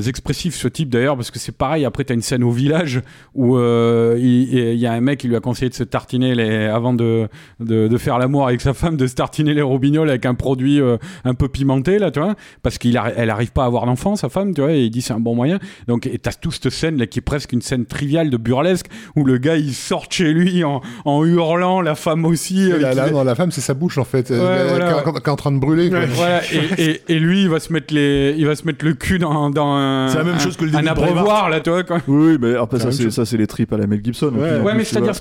expressif 0.06 0.54
ce 0.54 0.68
type 0.68 0.90
d'ailleurs 0.90 1.16
parce 1.16 1.30
que 1.30 1.38
c'est 1.38 1.56
pareil. 1.56 1.84
Après, 1.84 2.04
t'as 2.04 2.14
une 2.14 2.22
scène 2.22 2.42
au 2.44 2.50
village 2.50 3.00
où 3.34 3.58
il, 3.58 4.54
il 4.54 4.78
y 4.78 4.86
a 4.86 4.92
un 4.92 5.00
mec 5.00 5.20
qui 5.20 5.28
lui 5.28 5.36
a 5.36 5.40
conseillé 5.40 5.68
de 5.68 5.74
se 5.74 5.82
tartiner 5.82 6.34
les, 6.34 6.64
avant 6.66 6.92
de, 6.92 7.28
de, 7.60 7.88
de 7.88 7.98
faire 7.98 8.18
l'amour 8.18 8.46
avec 8.46 8.60
sa 8.60 8.74
femme, 8.74 8.96
de 8.96 9.06
se 9.06 9.14
tartiner 9.14 9.54
les 9.57 9.62
roubignoles 9.62 10.09
avec 10.09 10.25
un 10.26 10.35
produit 10.35 10.81
euh, 10.81 10.97
un 11.25 11.35
peu 11.35 11.49
pimenté 11.49 11.99
là, 11.99 12.10
tu 12.12 12.20
vois, 12.20 12.35
parce 12.62 12.78
qu'il 12.78 12.94
arri- 12.97 13.12
elle 13.17 13.31
arrive 13.31 13.51
pas 13.52 13.65
à 13.65 13.67
avoir 13.67 13.86
d'enfant, 13.86 14.15
sa 14.15 14.28
femme, 14.28 14.55
tu 14.55 14.60
vois, 14.60 14.73
et 14.73 14.85
il 14.85 14.91
dit 14.91 15.02
c'est 15.02 15.12
un 15.15 15.20
bon 15.20 15.35
moyen. 15.35 15.59
Donc, 15.89 16.07
et 16.07 16.18
t'as 16.18 16.33
toute 16.33 16.52
cette 16.55 16.70
scène 16.70 16.99
là 16.99 17.07
qui 17.07 17.18
est 17.18 17.23
presque 17.23 17.52
une 17.52 17.62
scène 17.62 17.86
triviale 17.86 18.31
de 18.31 18.36
burlesque 18.36 18.86
où 19.17 19.25
le 19.25 19.39
gars 19.39 19.57
il 19.57 19.75
sort 19.75 20.07
de 20.09 20.12
chez 20.12 20.33
lui 20.33 20.62
en, 20.62 20.81
en 21.05 21.25
hurlant, 21.25 21.81
la 21.81 21.94
femme 21.97 22.25
aussi. 22.25 22.70
La, 22.78 23.10
non, 23.10 23.25
la 23.25 23.35
femme, 23.35 23.51
c'est 23.51 23.60
sa 23.60 23.75
bouche 23.75 23.99
en 23.99 24.05
fait, 24.05 24.31
Ouais, 24.31 24.36
euh, 24.39 24.67
voilà. 24.68 25.02
qui, 25.02 25.09
est- 25.18 25.28
en 25.28 25.36
train 25.36 25.52
de 25.52 25.59
brûler. 25.59 25.91
quoi. 25.91 26.01
Voilà, 26.07 26.41
et, 26.78 26.83
et, 26.83 27.02
et 27.09 27.18
lui, 27.18 27.43
il 27.43 27.49
va 27.49 27.59
se 27.59 27.73
mettre 27.73 27.93
les, 27.93 28.35
il 28.39 28.47
va 28.47 28.55
se 28.55 28.65
mettre 28.67 28.85
le 28.85 28.94
cul 28.94 29.18
dans, 29.18 29.51
dans 29.51 29.73
un, 29.75 30.09
C'est 30.10 30.18
la 30.18 30.25
même 30.25 30.35
un- 30.35 30.39
chose 30.39 30.57
que 30.57 30.65
le 30.65 30.70
un 30.75 30.78
début 30.78 30.89
abreuvoir 30.89 31.49
là, 31.51 31.60
tu 31.60 31.70
vois 31.70 31.83
quoi. 31.83 31.99
Oui, 32.07 32.33
oui, 32.33 32.39
mais 32.41 32.55
après, 32.55 32.78
ça, 32.78 32.93
c'est, 32.93 33.02
même 33.05 33.10
ça, 33.10 33.25
c'est 33.25 33.36
les 33.36 33.47
tripes 33.47 33.73
à 33.73 33.78
la 33.78 33.86
Mel 33.86 34.01
Gibson. 34.05 34.33
Ouais. 34.35 34.60
Ouais, 34.60 34.75
mais 34.75 34.85
c'est-à-dire, 34.85 35.15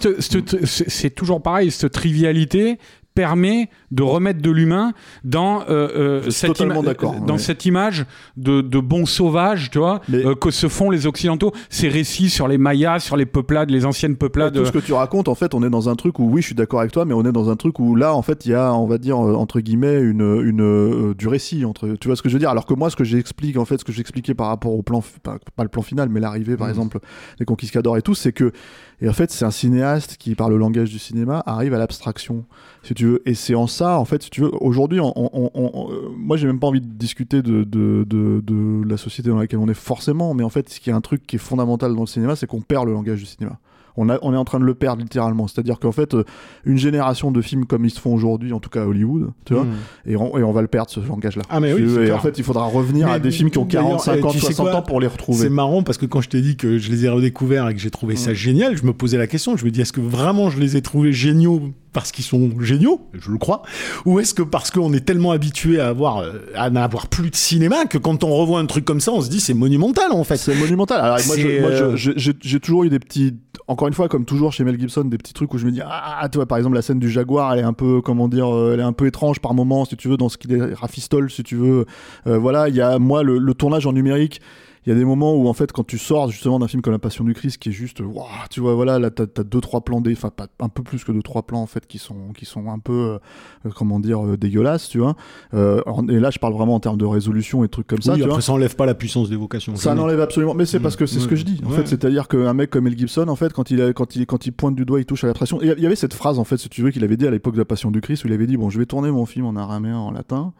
c'est 0.67 1.09
toujours 1.15 1.41
pareil, 1.41 1.71
cette 1.71 1.91
trivialité 1.91 2.77
permet 3.15 3.69
de 3.91 4.03
remettre 4.03 4.41
de 4.41 4.51
l'humain 4.51 4.93
dans 5.23 5.61
euh, 5.61 5.65
euh, 5.69 6.21
suis 6.23 6.31
cette, 6.33 6.49
totalement 6.49 6.81
ima- 6.83 6.85
d'accord, 6.85 7.15
dans 7.21 7.33
ouais. 7.33 7.39
cette 7.39 7.65
image 7.65 8.05
de, 8.37 8.61
de 8.61 8.79
bons 8.79 9.05
sauvages, 9.07 9.71
tu 9.71 9.79
vois, 9.79 10.01
Mais- 10.09 10.23
euh, 10.25 10.35
que 10.35 10.51
se 10.51 10.67
font 10.67 10.89
les 10.91 11.07
occidentaux. 11.07 11.51
Ces 11.69 11.87
récits 11.87 12.29
sur 12.29 12.47
les 12.47 12.57
Mayas, 12.57 12.99
sur 12.99 13.15
les 13.17 13.25
peuplades, 13.25 13.71
les 13.71 13.85
anciennes 13.85 14.17
peuplades. 14.17 14.53
Tout 14.53 14.65
ce 14.65 14.71
que 14.71 14.79
tu 14.79 14.93
racontes, 14.93 15.27
en 15.29 15.35
fait, 15.35 15.53
on 15.55 15.63
est 15.63 15.69
dans 15.69 15.89
un 15.89 15.95
truc 15.95 16.19
où, 16.19 16.29
oui, 16.29 16.41
je 16.41 16.47
suis 16.47 16.55
d'accord 16.55 16.81
avec 16.81 16.91
toi, 16.91 17.05
mais 17.05 17.13
on 17.13 17.23
est 17.25 17.31
dans 17.31 17.49
un 17.49 17.55
truc 17.55 17.79
où 17.79 17.95
là, 17.95 18.13
en 18.13 18.21
fait, 18.21 18.45
il 18.45 18.51
y 18.51 18.53
a, 18.53 18.73
on 18.73 18.85
va 18.85 18.97
dire, 18.97 19.17
euh, 19.17 19.33
entre 19.33 19.61
guillemets, 19.61 19.99
une, 20.01 20.41
une, 20.43 20.61
euh, 20.61 21.13
du 21.15 21.27
récit. 21.29 21.63
Entre, 21.63 21.95
tu 21.99 22.09
vois 22.09 22.17
ce 22.17 22.21
que 22.21 22.27
je 22.29 22.33
veux 22.33 22.39
dire? 22.39 22.49
Alors 22.49 22.65
que 22.65 22.73
moi, 22.73 22.89
ce 22.89 22.97
que 22.97 23.05
j'explique, 23.05 23.57
en 23.57 23.65
fait, 23.65 23.77
ce 23.79 23.85
que 23.85 23.93
j'expliquais 23.93 24.33
par 24.33 24.47
rapport 24.47 24.73
au 24.73 24.81
plan, 24.83 25.01
pas, 25.23 25.37
pas 25.55 25.63
le 25.63 25.69
plan 25.69 25.81
final, 25.81 26.09
mais 26.09 26.19
l'arrivée, 26.19 26.57
par 26.57 26.67
exemple, 26.67 26.99
des 27.39 27.45
conquistadors 27.45 27.95
et 27.97 28.01
tout, 28.01 28.13
c'est 28.13 28.33
que, 28.33 28.51
et 29.01 29.09
en 29.09 29.13
fait, 29.13 29.31
c'est 29.31 29.45
un 29.45 29.51
cinéaste 29.51 30.17
qui, 30.17 30.35
par 30.35 30.49
le 30.49 30.57
langage 30.57 30.89
du 30.89 30.99
cinéma, 30.99 31.43
arrive 31.45 31.73
à 31.73 31.77
l'abstraction, 31.77 32.45
si 32.83 32.93
tu 32.93 33.05
veux. 33.05 33.21
Et 33.25 33.33
c'est 33.33 33.55
en 33.55 33.67
ça, 33.67 33.99
en 33.99 34.05
fait, 34.05 34.23
si 34.23 34.29
tu 34.29 34.41
veux, 34.41 34.51
aujourd'hui, 34.63 34.99
euh, 34.99 36.09
moi, 36.17 36.37
j'ai 36.37 36.47
même 36.47 36.59
pas 36.59 36.67
envie 36.67 36.81
de 36.81 36.87
discuter 36.87 37.41
de, 37.41 37.63
de, 37.63 38.05
de, 38.07 38.41
de 38.41 38.87
la 38.87 38.97
société 38.97 39.29
dans 39.29 39.37
laquelle 39.37 39.59
on 39.59 39.67
est 39.67 39.73
forcément, 39.73 40.33
mais 40.33 40.43
en 40.43 40.49
fait, 40.49 40.69
ce 40.69 40.79
qui 40.79 40.89
est 40.89 40.93
un 40.93 41.01
truc 41.01 41.27
qui 41.27 41.35
est 41.35 41.39
fondamental 41.39 41.93
dans 41.93 42.01
le 42.01 42.07
cinéma, 42.07 42.35
c'est 42.35 42.47
qu'on 42.47 42.61
perd 42.61 42.85
le 42.85 42.93
langage 42.93 43.19
du 43.19 43.25
cinéma. 43.25 43.59
On, 43.97 44.09
a, 44.09 44.17
on 44.21 44.33
est 44.33 44.37
en 44.37 44.45
train 44.45 44.59
de 44.59 44.65
le 44.65 44.73
perdre 44.73 45.01
littéralement. 45.01 45.47
C'est-à-dire 45.47 45.79
qu'en 45.79 45.91
fait, 45.91 46.13
euh, 46.13 46.23
une 46.65 46.77
génération 46.77 47.31
de 47.31 47.41
films 47.41 47.65
comme 47.65 47.85
ils 47.85 47.89
se 47.91 47.99
font 47.99 48.13
aujourd'hui, 48.13 48.51
en 48.53 48.59
tout 48.59 48.69
cas 48.69 48.81
à 48.83 48.85
Hollywood, 48.85 49.29
tu 49.45 49.53
vois, 49.53 49.63
Mm. 49.63 50.09
et, 50.11 50.15
on, 50.17 50.37
et 50.37 50.43
on 50.43 50.51
va 50.51 50.61
le 50.61 50.67
perdre 50.67 50.89
ce 50.91 50.99
langage-là. 50.99 51.43
Ah, 51.49 51.59
mais 51.59 51.73
oui, 51.73 51.83
et 51.83 52.05
clair. 52.05 52.15
en 52.15 52.19
fait, 52.19 52.37
il 52.37 52.43
faudra 52.43 52.65
revenir 52.65 53.07
Mais 53.07 53.13
à 53.13 53.19
des 53.19 53.31
films 53.31 53.49
qui 53.49 53.57
ont 53.57 53.65
d'ailleurs, 53.65 53.85
40, 53.87 54.01
50, 54.01 54.31
tu 54.33 54.39
sais 54.39 54.45
60 54.47 54.65
quoi 54.67 54.75
ans 54.75 54.81
pour 54.81 54.99
les 54.99 55.07
retrouver. 55.07 55.39
C'est 55.43 55.49
marrant 55.49 55.83
parce 55.83 55.97
que 55.97 56.05
quand 56.05 56.21
je 56.21 56.29
t'ai 56.29 56.41
dit 56.41 56.57
que 56.57 56.77
je 56.77 56.91
les 56.91 57.05
ai 57.05 57.09
redécouverts 57.09 57.69
et 57.69 57.73
que 57.73 57.79
j'ai 57.79 57.91
trouvé 57.91 58.15
ça 58.15 58.33
génial, 58.33 58.75
je 58.77 58.83
me 58.85 58.93
posais 58.93 59.17
la 59.17 59.27
question. 59.27 59.55
Je 59.57 59.65
me 59.65 59.71
dis, 59.71 59.81
est-ce 59.81 59.93
que 59.93 60.01
vraiment 60.01 60.49
je 60.49 60.59
les 60.59 60.75
ai 60.77 60.81
trouvés 60.81 61.11
géniaux 61.13 61.61
parce 61.93 62.11
qu'ils 62.11 62.25
sont 62.25 62.51
géniaux? 62.59 63.01
Je 63.13 63.31
le 63.31 63.37
crois. 63.37 63.61
Ou 64.05 64.19
est-ce 64.19 64.33
que 64.33 64.41
parce 64.43 64.69
qu'on 64.71 64.91
est 64.93 65.05
tellement 65.05 65.31
habitué 65.31 65.79
à 65.79 65.87
avoir 65.87 66.17
euh, 66.19 66.33
à 66.55 66.69
n'avoir 66.69 67.07
plus 67.07 67.29
de 67.29 67.35
cinéma 67.35 67.85
que 67.85 67.97
quand 67.97 68.23
on 68.23 68.33
revoit 68.35 68.59
un 68.59 68.65
truc 68.65 68.83
comme 68.85 68.99
ça, 68.99 69.11
on 69.13 69.21
se 69.21 69.29
dit 69.29 69.39
c'est 69.39 69.53
monumental 69.53 70.11
en 70.11 70.23
fait? 70.23 70.37
C'est 70.37 70.55
monumental. 70.55 70.99
Alors, 70.99 71.17
moi, 71.27 71.35
euh, 71.37 71.95
j'ai 71.95 72.59
toujours 72.59 72.83
eu 72.83 72.89
des 72.89 72.99
petits, 72.99 73.33
encore 73.67 73.84
une 73.87 73.93
fois, 73.93 74.07
comme 74.07 74.25
toujours 74.25 74.53
chez 74.53 74.63
Mel 74.63 74.79
Gibson, 74.79 75.05
des 75.05 75.17
petits 75.17 75.33
trucs 75.33 75.53
où 75.53 75.57
je 75.57 75.65
me 75.65 75.71
dis, 75.71 75.81
ah, 75.83 76.27
tu 76.31 76.37
vois, 76.37 76.45
par 76.45 76.57
exemple, 76.57 76.75
la 76.75 76.81
scène 76.81 76.99
du 76.99 77.09
jaguar, 77.09 77.53
elle 77.53 77.59
est 77.59 77.63
un 77.63 77.73
peu, 77.73 78.01
comment 78.01 78.27
dire, 78.27 78.53
euh, 78.53 78.73
elle 78.73 78.79
est 78.79 78.83
un 78.83 78.93
peu 78.93 79.07
étrange 79.07 79.39
par 79.39 79.53
moment, 79.53 79.85
si 79.85 79.97
tu 79.97 80.07
veux, 80.07 80.17
dans 80.17 80.29
ce 80.29 80.37
qu'il 80.37 80.53
est 80.53 80.73
rafistole, 80.73 81.29
si 81.29 81.43
tu 81.43 81.55
veux. 81.55 81.85
Euh, 82.27 82.37
voilà, 82.37 82.69
il 82.69 82.75
y 82.75 82.81
a, 82.81 82.99
moi, 82.99 83.23
le 83.23 83.53
tournage 83.53 83.85
en 83.85 83.93
numérique. 83.93 84.41
Il 84.85 84.89
y 84.89 84.91
a 84.91 84.95
des 84.95 85.05
moments 85.05 85.33
où 85.35 85.47
en 85.47 85.53
fait 85.53 85.71
quand 85.71 85.83
tu 85.85 85.97
sors 85.97 86.29
justement 86.29 86.59
d'un 86.59 86.67
film 86.67 86.81
comme 86.83 86.93
La 86.93 86.99
Passion 86.99 87.23
du 87.23 87.33
Christ 87.33 87.57
qui 87.57 87.69
est 87.69 87.71
juste 87.71 88.01
waouh 88.01 88.25
tu 88.51 88.59
vois 88.59 88.75
voilà 88.75 88.99
là 88.99 89.09
t'as 89.09 89.23
as 89.23 89.43
deux 89.43 89.59
trois 89.61 89.81
plans 89.81 89.99
des 89.99 90.13
enfin 90.13 90.29
pas 90.29 90.47
un 90.59 90.69
peu 90.69 90.83
plus 90.83 91.03
que 91.03 91.11
deux 91.11 91.23
trois 91.23 91.41
plans 91.43 91.61
en 91.61 91.65
fait 91.65 91.87
qui 91.87 91.97
sont 91.97 92.33
qui 92.37 92.45
sont 92.45 92.69
un 92.69 92.77
peu 92.77 93.17
euh, 93.65 93.69
comment 93.75 93.99
dire 93.99 94.23
euh, 94.23 94.37
dégueulasses 94.37 94.87
tu 94.89 94.99
vois 94.99 95.15
Euh, 95.55 95.81
et 96.09 96.19
là 96.19 96.29
je 96.29 96.37
parle 96.37 96.53
vraiment 96.53 96.75
en 96.75 96.79
termes 96.79 96.97
de 96.97 97.05
résolution 97.05 97.63
et 97.63 97.69
trucs 97.69 97.87
comme 97.87 98.01
ça 98.03 98.13
tu 98.13 98.19
vois 98.21 98.29
après 98.33 98.41
ça 98.41 98.53
enlève 98.53 98.75
pas 98.75 98.85
la 98.85 98.93
puissance 98.93 99.29
d'évocation. 99.29 99.75
ça 99.75 99.95
n'enlève 99.95 100.21
absolument. 100.21 100.53
Mais 100.53 100.65
c'est 100.65 100.79
parce 100.79 100.95
que 100.95 101.05
c'est 101.07 101.19
ce 101.19 101.27
que 101.27 101.35
je 101.35 101.45
dis. 101.45 101.59
En 101.65 101.69
Ouais. 101.69 101.77
fait, 101.77 101.87
c'est-à-dire 101.87 102.27
qu'un 102.27 102.53
mec 102.53 102.69
comme 102.69 102.83
Mel 102.83 102.97
Gibson, 102.97 103.27
en 103.27 103.35
fait, 103.35 103.53
quand 103.53 103.71
il, 103.71 103.81
a- 103.81 103.91
quand 103.93 104.15
il, 104.15 104.25
quand 104.27 104.45
il 104.45 104.51
pointe 104.51 104.75
du 104.75 104.85
doigt, 104.85 104.99
il 104.99 105.05
touche 105.05 105.23
à 105.23 105.27
la 105.27 105.33
pression. 105.33 105.59
Il 105.61 105.67
y 105.79 105.85
avait 105.85 105.95
cette 105.95 106.13
phrase, 106.13 106.37
en 106.39 106.43
fait, 106.43 106.57
si 106.57 106.69
tu 106.69 106.81
veux, 106.83 106.91
qu'il 106.91 107.03
avait 107.03 107.17
dit 107.17 107.25
à 107.25 107.31
l'époque 107.31 107.53
de 107.55 107.59
la 107.59 107.65
Passion 107.65 107.89
du 107.91 108.01
Christ, 108.01 108.23
où 108.23 108.27
il 108.27 108.33
avait 108.33 108.45
dit 108.47 108.55
bon, 108.57 108.69
je 108.69 108.77
vais 108.77 108.85
tourner 108.85 109.09
mon 109.11 109.25
film 109.25 109.45
en 109.45 109.55
araméen, 109.55 109.97
en 109.97 110.11
latin. 110.11 110.53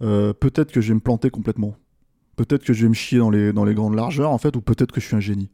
Peut-être 0.00 0.72
que 0.72 0.80
je 0.80 0.88
vais 0.88 0.94
me 0.94 1.00
planter 1.00 1.30
complètement. 1.30 1.74
Peut-être 2.36 2.64
que 2.64 2.72
je 2.72 2.82
vais 2.82 2.88
me 2.88 2.94
chier 2.94 3.18
dans 3.18 3.30
les, 3.30 3.74
grandes 3.74 3.94
largeurs, 3.94 4.30
en 4.30 4.38
fait, 4.38 4.54
ou 4.56 4.60
peut-être 4.60 4.92
que 4.92 5.00
je 5.00 5.06
suis 5.06 5.16
un 5.16 5.20
génie. 5.20 5.48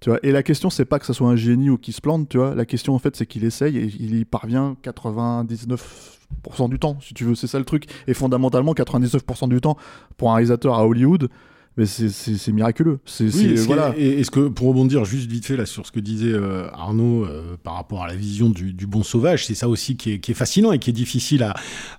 Tu 0.00 0.08
vois, 0.08 0.18
et 0.22 0.32
la 0.32 0.42
question, 0.42 0.70
c'est 0.70 0.86
pas 0.86 0.98
que 0.98 1.04
ça 1.06 1.12
soit 1.12 1.28
un 1.28 1.36
génie 1.36 1.68
ou 1.68 1.76
qu'il 1.76 1.92
se 1.92 2.00
plante, 2.00 2.28
tu 2.28 2.38
vois. 2.38 2.54
La 2.54 2.64
question, 2.64 2.94
en 2.94 2.98
fait, 2.98 3.16
c'est 3.16 3.26
qu'il 3.26 3.44
essaye 3.44 3.76
et 3.76 3.84
il 3.84 4.18
y 4.18 4.24
parvient 4.24 4.76
99% 4.82 6.70
du 6.70 6.78
temps, 6.78 6.98
si 7.00 7.12
tu 7.12 7.24
veux. 7.24 7.34
C'est 7.34 7.48
ça 7.48 7.58
le 7.58 7.66
truc. 7.66 7.86
Et 8.06 8.14
fondamentalement, 8.14 8.72
99% 8.72 9.48
du 9.48 9.60
temps, 9.60 9.76
pour 10.16 10.30
un 10.30 10.36
réalisateur 10.36 10.78
à 10.78 10.86
Hollywood, 10.86 11.28
mais 11.76 11.86
c'est- 11.86 12.48
miraculeux. 12.52 12.98
C'est 13.06 13.32
Oui, 13.34 13.54
voilà. 13.66 13.94
et 13.96 14.20
est-ce 14.20 14.30
que, 14.30 14.48
pour 14.48 14.68
rebondir 14.68 15.04
juste 15.04 15.30
vite 15.30 15.46
fait 15.46 15.56
là 15.56 15.64
sur 15.66 15.86
ce 15.86 15.92
que 15.92 16.00
disait 16.00 16.32
euh, 16.32 16.68
Arnaud 16.72 17.24
euh, 17.24 17.56
par 17.62 17.74
rapport 17.74 18.02
à 18.02 18.08
la 18.08 18.14
vision 18.16 18.50
du, 18.50 18.72
du 18.72 18.86
bon 18.86 19.02
sauvage, 19.02 19.46
c'est 19.46 19.54
ça 19.54 19.68
aussi 19.68 19.96
qui 19.96 20.12
est, 20.12 20.18
qui 20.18 20.32
est 20.32 20.34
fascinant 20.34 20.72
et 20.72 20.78
qui 20.78 20.90
est 20.90 20.94
difficile 20.94 21.42
à, 21.42 21.54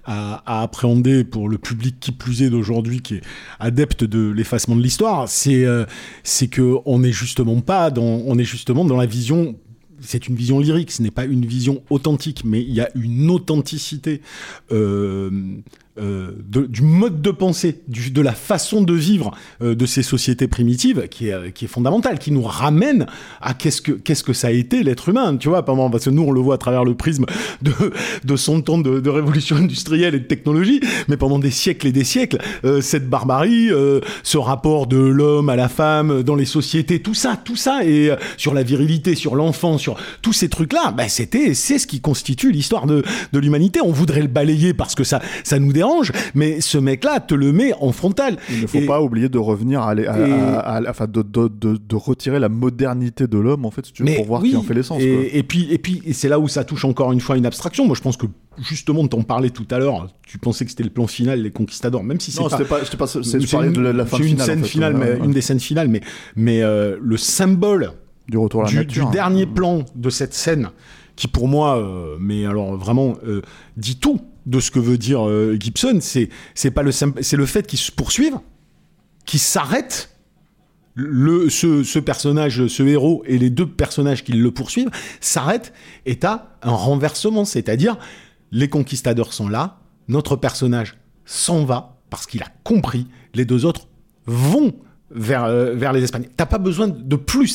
à- 0.06 0.43
à 0.45 0.61
appréhender 0.64 1.24
pour 1.24 1.50
le 1.50 1.58
public 1.58 1.95
qui 2.00 2.11
plus 2.11 2.43
est 2.43 2.50
d'aujourd'hui, 2.50 3.01
qui 3.01 3.16
est 3.16 3.22
adepte 3.59 4.03
de 4.03 4.30
l'effacement 4.30 4.75
de 4.75 4.82
l'histoire. 4.82 5.27
C'est 5.30 5.66
euh, 5.66 5.85
c'est 6.24 6.48
que 6.48 6.75
on 6.85 7.03
est 7.03 7.11
justement 7.14 7.59
pas 7.61 7.90
dans, 7.91 8.03
on 8.03 8.38
est 8.38 8.43
justement 8.43 8.85
dans 8.85 8.98
la 8.98 9.06
vision. 9.08 9.56
C'est 10.03 10.27
une 10.27 10.35
vision 10.35 10.59
lyrique, 10.59 10.90
ce 10.91 11.03
n'est 11.03 11.11
pas 11.11 11.25
une 11.25 11.45
vision 11.45 11.83
authentique, 11.91 12.41
mais 12.43 12.59
il 12.61 12.74
y 12.74 12.82
a 12.82 12.90
une 12.95 13.30
authenticité 13.30 14.22
euh, 14.72 15.30
euh, 15.99 16.31
du 16.47 16.83
mode 16.83 17.21
de 17.21 17.31
pensée, 17.31 17.81
de 17.89 18.21
la 18.21 18.31
façon 18.31 18.81
de 18.81 18.93
vivre 18.93 19.31
euh, 19.61 19.75
de 19.75 19.85
ces 19.85 20.03
sociétés 20.03 20.47
primitives 20.47 21.09
qui 21.09 21.27
est, 21.27 21.51
qui 21.51 21.67
fondamentale, 21.67 22.17
qui 22.17 22.31
nous 22.31 22.43
ramène 22.43 23.07
à 23.41 23.53
qu'est-ce 23.53 23.81
que, 23.81 23.91
qu'est-ce 23.91 24.23
que 24.23 24.31
ça 24.31 24.47
a 24.47 24.51
été 24.51 24.83
l'être 24.83 25.09
humain, 25.09 25.35
tu 25.35 25.49
vois, 25.49 25.65
parce 25.65 26.05
que 26.05 26.09
nous 26.09 26.23
on 26.23 26.31
le 26.31 26.39
voit 26.39 26.55
à 26.55 26.57
travers 26.57 26.85
le 26.85 26.95
prisme 26.95 27.25
de, 27.61 27.73
de 28.23 28.35
son 28.37 28.61
temps 28.61 28.77
de, 28.77 29.09
révolution 29.09 29.57
industrielle 29.57 30.15
et 30.15 30.19
de 30.19 30.25
technologie, 30.25 30.79
mais 31.09 31.17
pendant 31.17 31.39
des 31.39 31.51
siècles 31.51 31.87
et 31.87 31.91
des 31.91 32.05
siècles, 32.05 32.37
euh, 32.63 32.79
cette 32.79 33.09
barbarie, 33.09 33.69
ce 34.23 34.37
rapport 34.37 34.87
de 34.87 34.97
l'homme 34.97 35.49
à 35.49 35.57
la 35.57 35.67
femme 35.67 36.23
dans 36.23 36.35
les 36.35 36.45
sociétés, 36.45 37.01
tout 37.01 37.13
ça, 37.13 37.35
tout 37.43 37.57
ça, 37.57 37.83
et 37.83 38.11
sur 38.37 38.53
la 38.53 38.63
virilité, 38.63 39.15
sur 39.15 39.35
l'enfant, 39.35 39.77
sur 39.77 39.97
tous 40.21 40.31
ces 40.31 40.47
trucs-là, 40.47 40.93
bah, 40.95 41.09
c'était, 41.09 41.53
c'est 41.53 41.79
ce 41.79 41.87
qui 41.87 41.99
constitue 41.99 42.53
l'histoire 42.53 42.85
de, 42.85 43.03
de 43.33 43.39
l'humanité. 43.39 43.81
On 43.83 43.91
voudrait 43.91 44.21
le 44.21 44.27
balayer 44.27 44.73
parce 44.73 44.95
que 44.95 45.03
ça, 45.03 45.21
ça 45.43 45.59
nous 45.59 45.73
dérange, 45.81 46.11
mais 46.35 46.61
ce 46.61 46.77
mec-là 46.77 47.19
te 47.19 47.33
le 47.35 47.51
met 47.51 47.73
en 47.79 47.91
frontal. 47.91 48.37
Il 48.49 48.61
ne 48.61 48.67
faut 48.67 48.77
Et- 48.79 48.85
pas 48.85 49.01
oublier 49.01 49.29
de 49.29 49.37
revenir 49.37 49.81
à, 49.81 49.93
enfin 50.89 51.07
de, 51.07 51.21
de, 51.21 51.47
de, 51.47 51.77
de 51.77 51.95
retirer 51.95 52.39
la 52.39 52.49
modernité 52.49 53.27
de 53.27 53.37
l'homme 53.37 53.65
en 53.65 53.71
fait 53.71 53.85
si 53.85 53.93
tu 53.93 54.03
veux, 54.03 54.15
pour 54.15 54.25
voir 54.25 54.41
qui 54.43 54.55
en 54.55 54.61
fait 54.63 54.73
l'essence. 54.73 54.97
quoi. 54.99 55.05
Et, 55.07 55.39
et 55.39 55.43
puis, 55.43 55.67
et 55.71 55.77
puis, 55.77 56.01
c'est 56.13 56.29
là 56.29 56.39
où 56.39 56.47
ça 56.47 56.63
touche 56.63 56.85
encore 56.85 57.11
une 57.11 57.19
fois 57.21 57.37
une 57.37 57.45
abstraction. 57.45 57.85
Moi, 57.85 57.95
je 57.95 58.01
pense 58.01 58.17
que 58.17 58.25
justement, 58.69 59.07
t'en 59.07 59.21
parlais 59.23 59.49
tout 59.49 59.65
à 59.71 59.79
l'heure. 59.79 60.07
Tu 60.27 60.37
pensais 60.37 60.65
que 60.65 60.71
c'était 60.71 60.83
le 60.83 60.89
plan 60.89 61.07
final, 61.07 61.41
les 61.41 61.51
conquistadors, 61.51 62.03
même 62.03 62.19
si 62.19 62.31
c'est 62.31 62.41
Non, 62.41 62.49
pas. 62.49 62.57
pas, 62.57 62.79
c'est, 63.07 63.19
une- 63.19 63.73
de 63.73 63.81
la, 63.81 64.05
fin 64.05 64.17
scène 64.17 64.39
en 64.41 64.63
fait, 64.63 64.63
finale, 64.69 64.93
ouais, 64.95 64.99
mais 64.99 65.19
ouais. 65.19 65.25
une 65.25 65.31
des 65.31 65.41
scènes 65.41 65.59
finales, 65.59 65.87
mais 65.87 66.01
mais 66.35 66.61
euh, 66.61 66.97
le 67.01 67.17
symbole 67.17 67.91
du 68.27 68.37
retour 68.37 68.61
à 68.61 68.63
la 68.65 68.69
du, 68.69 68.75
nature. 68.77 69.03
du 69.03 69.07
hein. 69.07 69.11
dernier 69.11 69.45
plan 69.45 69.83
de 69.95 70.09
cette 70.09 70.33
scène, 70.33 70.69
qui 71.15 71.27
pour 71.27 71.47
moi, 71.47 71.77
euh, 71.77 72.15
mais 72.19 72.45
alors 72.45 72.75
vraiment 72.77 73.15
euh, 73.25 73.41
dit 73.77 73.97
tout 73.97 74.21
de 74.45 74.59
ce 74.59 74.71
que 74.71 74.79
veut 74.79 74.97
dire 74.97 75.27
euh, 75.27 75.57
Gibson, 75.59 75.99
c'est 76.01 76.29
c'est 76.55 76.71
pas 76.71 76.83
le 76.83 76.91
c'est 76.91 77.37
le 77.37 77.45
fait 77.45 77.67
qu'il 77.67 77.79
se 77.79 77.91
poursuive, 77.91 78.37
qu'il 79.25 79.39
s'arrête. 79.39 80.09
Le, 80.93 81.49
ce, 81.49 81.83
ce 81.83 81.99
personnage, 81.99 82.67
ce 82.67 82.83
héros 82.83 83.23
et 83.25 83.37
les 83.37 83.49
deux 83.49 83.65
personnages 83.65 84.25
qui 84.25 84.33
le 84.33 84.51
poursuivent 84.51 84.91
s'arrêtent 85.21 85.71
et 86.05 86.19
t'as 86.19 86.49
un 86.61 86.73
renversement, 86.73 87.45
c'est-à-dire 87.45 87.97
les 88.51 88.67
conquistadors 88.67 89.31
sont 89.31 89.47
là, 89.47 89.79
notre 90.09 90.35
personnage 90.35 90.97
s'en 91.23 91.63
va 91.63 92.01
parce 92.09 92.27
qu'il 92.27 92.43
a 92.43 92.49
compris, 92.65 93.07
les 93.33 93.45
deux 93.45 93.63
autres 93.63 93.87
vont 94.25 94.73
vers, 95.14 95.45
euh, 95.45 95.73
vers 95.73 95.93
les 95.93 96.03
Espagnols. 96.03 96.30
T'as 96.35 96.45
pas 96.45 96.57
besoin 96.57 96.88
de 96.88 97.15
plus, 97.15 97.48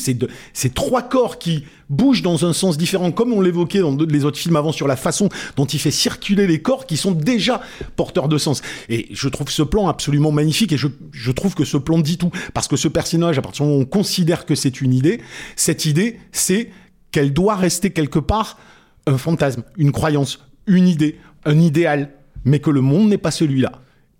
c'est 0.53 0.73
trois 0.73 1.01
corps 1.01 1.37
qui 1.37 1.65
bougent 1.89 2.21
dans 2.21 2.45
un 2.45 2.53
sens 2.53 2.77
différent, 2.77 3.11
comme 3.11 3.33
on 3.33 3.41
l'évoquait 3.41 3.79
dans 3.79 3.95
les 3.95 4.25
autres 4.25 4.37
films 4.37 4.55
avant 4.55 4.71
sur 4.71 4.87
la 4.87 4.95
façon 4.95 5.29
dont 5.55 5.65
il 5.65 5.79
fait 5.79 5.91
circuler 5.91 6.47
les 6.47 6.61
corps 6.61 6.85
qui 6.85 6.97
sont 6.97 7.11
déjà 7.11 7.61
porteurs 7.95 8.27
de 8.27 8.37
sens. 8.37 8.61
Et 8.89 9.07
je 9.11 9.29
trouve 9.29 9.49
ce 9.49 9.63
plan 9.63 9.87
absolument 9.87 10.31
magnifique 10.31 10.73
et 10.73 10.77
je, 10.77 10.87
je 11.11 11.31
trouve 11.31 11.55
que 11.55 11.65
ce 11.65 11.77
plan 11.77 11.99
dit 11.99 12.17
tout. 12.17 12.31
Parce 12.53 12.67
que 12.67 12.75
ce 12.75 12.87
personnage, 12.87 13.37
à 13.37 13.41
partir 13.41 13.65
du 13.65 13.69
moment 13.69 13.81
où 13.81 13.83
on 13.83 13.89
considère 13.89 14.45
que 14.45 14.55
c'est 14.55 14.81
une 14.81 14.93
idée, 14.93 15.21
cette 15.55 15.85
idée, 15.85 16.19
c'est 16.31 16.69
qu'elle 17.11 17.33
doit 17.33 17.55
rester 17.55 17.91
quelque 17.91 18.19
part 18.19 18.57
un 19.05 19.17
fantasme, 19.17 19.63
une 19.77 19.91
croyance, 19.91 20.39
une 20.67 20.87
idée, 20.87 21.17
un 21.45 21.59
idéal, 21.59 22.11
mais 22.43 22.59
que 22.59 22.69
le 22.69 22.81
monde 22.81 23.09
n'est 23.09 23.17
pas 23.17 23.31
celui-là. 23.31 23.71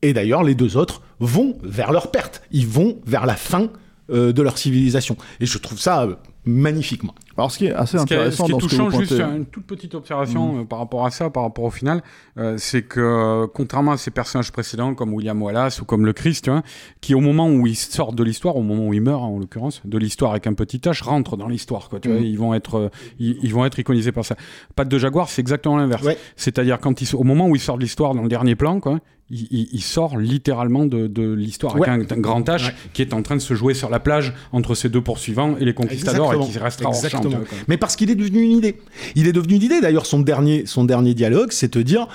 Et 0.02 0.14
d'ailleurs, 0.14 0.44
les 0.44 0.56
deux 0.56 0.78
autres 0.78 1.02
vont 1.20 1.58
vers 1.64 1.92
leur 1.92 2.12
perte. 2.12 2.42
Ils 2.52 2.68
vont 2.68 3.00
vers 3.06 3.26
la 3.26 3.36
fin 3.36 3.70
euh, 4.10 4.32
de 4.32 4.42
leur 4.42 4.58
civilisation. 4.58 5.18
Et 5.40 5.46
je 5.46 5.58
trouve 5.58 5.80
ça 5.80 6.04
euh, 6.04 6.16
magnifique, 6.46 7.04
moi. 7.04 7.14
Alors 7.38 7.52
ce 7.52 7.58
qui 7.58 7.66
est 7.66 7.74
assez 7.74 7.98
Ce 7.98 8.06
qui 8.06 8.14
est, 8.14 8.18
intéressant 8.18 8.46
ce 8.46 8.48
qui 8.48 8.52
est 8.52 8.54
dans 8.54 8.60
ce 8.60 8.66
que 8.66 8.70
touchant, 8.70 8.88
vous 8.88 9.00
juste 9.02 9.20
une 9.20 9.46
toute 9.46 9.66
petite 9.66 9.94
observation 9.96 10.62
euh, 10.62 10.64
par 10.64 10.80
rapport 10.80 11.06
à 11.06 11.12
ça, 11.12 11.30
par 11.30 11.44
rapport 11.44 11.66
au 11.66 11.70
final, 11.70 12.02
euh, 12.38 12.56
c'est 12.58 12.84
que 12.84 13.46
contrairement 13.54 13.92
à 13.92 13.98
ces 13.98 14.12
personnages 14.12 14.52
précédents 14.52 14.96
comme 14.96 15.14
William 15.14 15.40
Wallace 15.42 15.82
ou 15.82 15.86
comme 15.86 16.06
le 16.06 16.14
Christ, 16.14 16.46
tu 16.46 16.50
vois, 16.50 16.64
qui 17.02 17.14
au 17.14 17.20
moment 17.20 17.50
où 17.50 17.68
ils 17.68 17.76
sortent 17.76 18.16
de 18.16 18.24
l'histoire, 18.24 18.56
au 18.56 18.64
moment 18.64 18.88
où 18.88 18.94
ils 18.94 19.02
meurent 19.02 19.24
en 19.24 19.38
l'occurrence, 19.38 19.82
de 19.86 19.98
l'histoire 19.98 20.32
avec 20.32 20.48
un 20.48 20.54
petit 20.54 20.78
H, 20.78 21.04
rentrent 21.04 21.38
dans 21.38 21.50
l'histoire. 21.50 21.90
Quoi, 21.90 22.00
tu 22.00 22.10
vois, 22.10 22.20
ils 22.20 22.40
vont 22.40 22.54
être, 22.54 22.90
ils, 23.20 23.38
ils 23.44 23.54
vont 23.54 23.66
être 23.66 23.78
iconisés 23.78 24.12
par 24.12 24.26
ça. 24.26 24.36
Patte 24.76 24.88
de 24.88 24.98
Jaguar, 24.98 25.30
c'est 25.30 25.42
exactement 25.42 25.78
l'inverse. 25.78 26.04
Ouais. 26.04 26.18
C'est-à-dire 26.38 26.80
quand 26.80 27.02
ils, 27.02 27.16
au 27.16 27.24
moment 27.24 27.48
où 27.48 27.56
il 27.56 27.62
sort 27.62 27.78
de 27.78 27.84
l'histoire 27.84 28.16
dans 28.16 28.24
le 28.24 28.30
dernier 28.30 28.56
plan, 28.56 28.80
quoi. 28.80 29.00
Il, 29.30 29.46
il- 29.52 29.68
il 29.74 29.82
sort 29.82 30.18
littéralement 30.18 30.86
de, 30.86 31.08
de 31.08 31.34
l'histoire 31.34 31.76
Ouais. 31.78 31.90
avec 31.90 32.12
un, 32.12 32.16
un 32.16 32.20
grand 32.20 32.42
H 32.48 32.68
Ouais. 32.68 32.74
qui 32.94 33.02
est 33.02 33.14
en 33.14 33.22
train 33.22 33.36
de 33.36 33.42
se 33.42 33.54
jouer 33.56 33.74
sur 33.74 33.90
la 33.90 34.00
plage 34.00 34.34
entre 34.54 34.74
ses 34.74 34.88
deux 34.88 35.02
poursuivants 35.02 35.58
et 35.60 35.66
les 35.66 35.74
conquistadors 35.74 36.34
et 36.34 36.40
qui 36.50 36.58
restera 36.58 36.90
hors 36.90 36.96
champ, 36.96 37.06
Exactement. 37.06 37.30
vois, 37.38 37.46
quoi. 37.46 37.58
Mais 37.68 37.76
parce 37.78 37.96
qu'il 37.98 38.10
est 38.10 38.16
devenu 38.16 38.42
une 38.42 38.54
idée. 38.58 38.78
Il 39.16 39.28
est 39.28 39.34
devenu 39.34 39.56
une 39.56 39.64
idée. 39.64 39.82
D'ailleurs, 39.82 40.06
son 40.06 40.22
dernier, 40.22 40.66
son 40.66 40.86
dernier 40.86 41.14
dialogue, 41.14 41.52
c'est 41.52 41.68
te 41.70 41.80
dire 41.80 42.08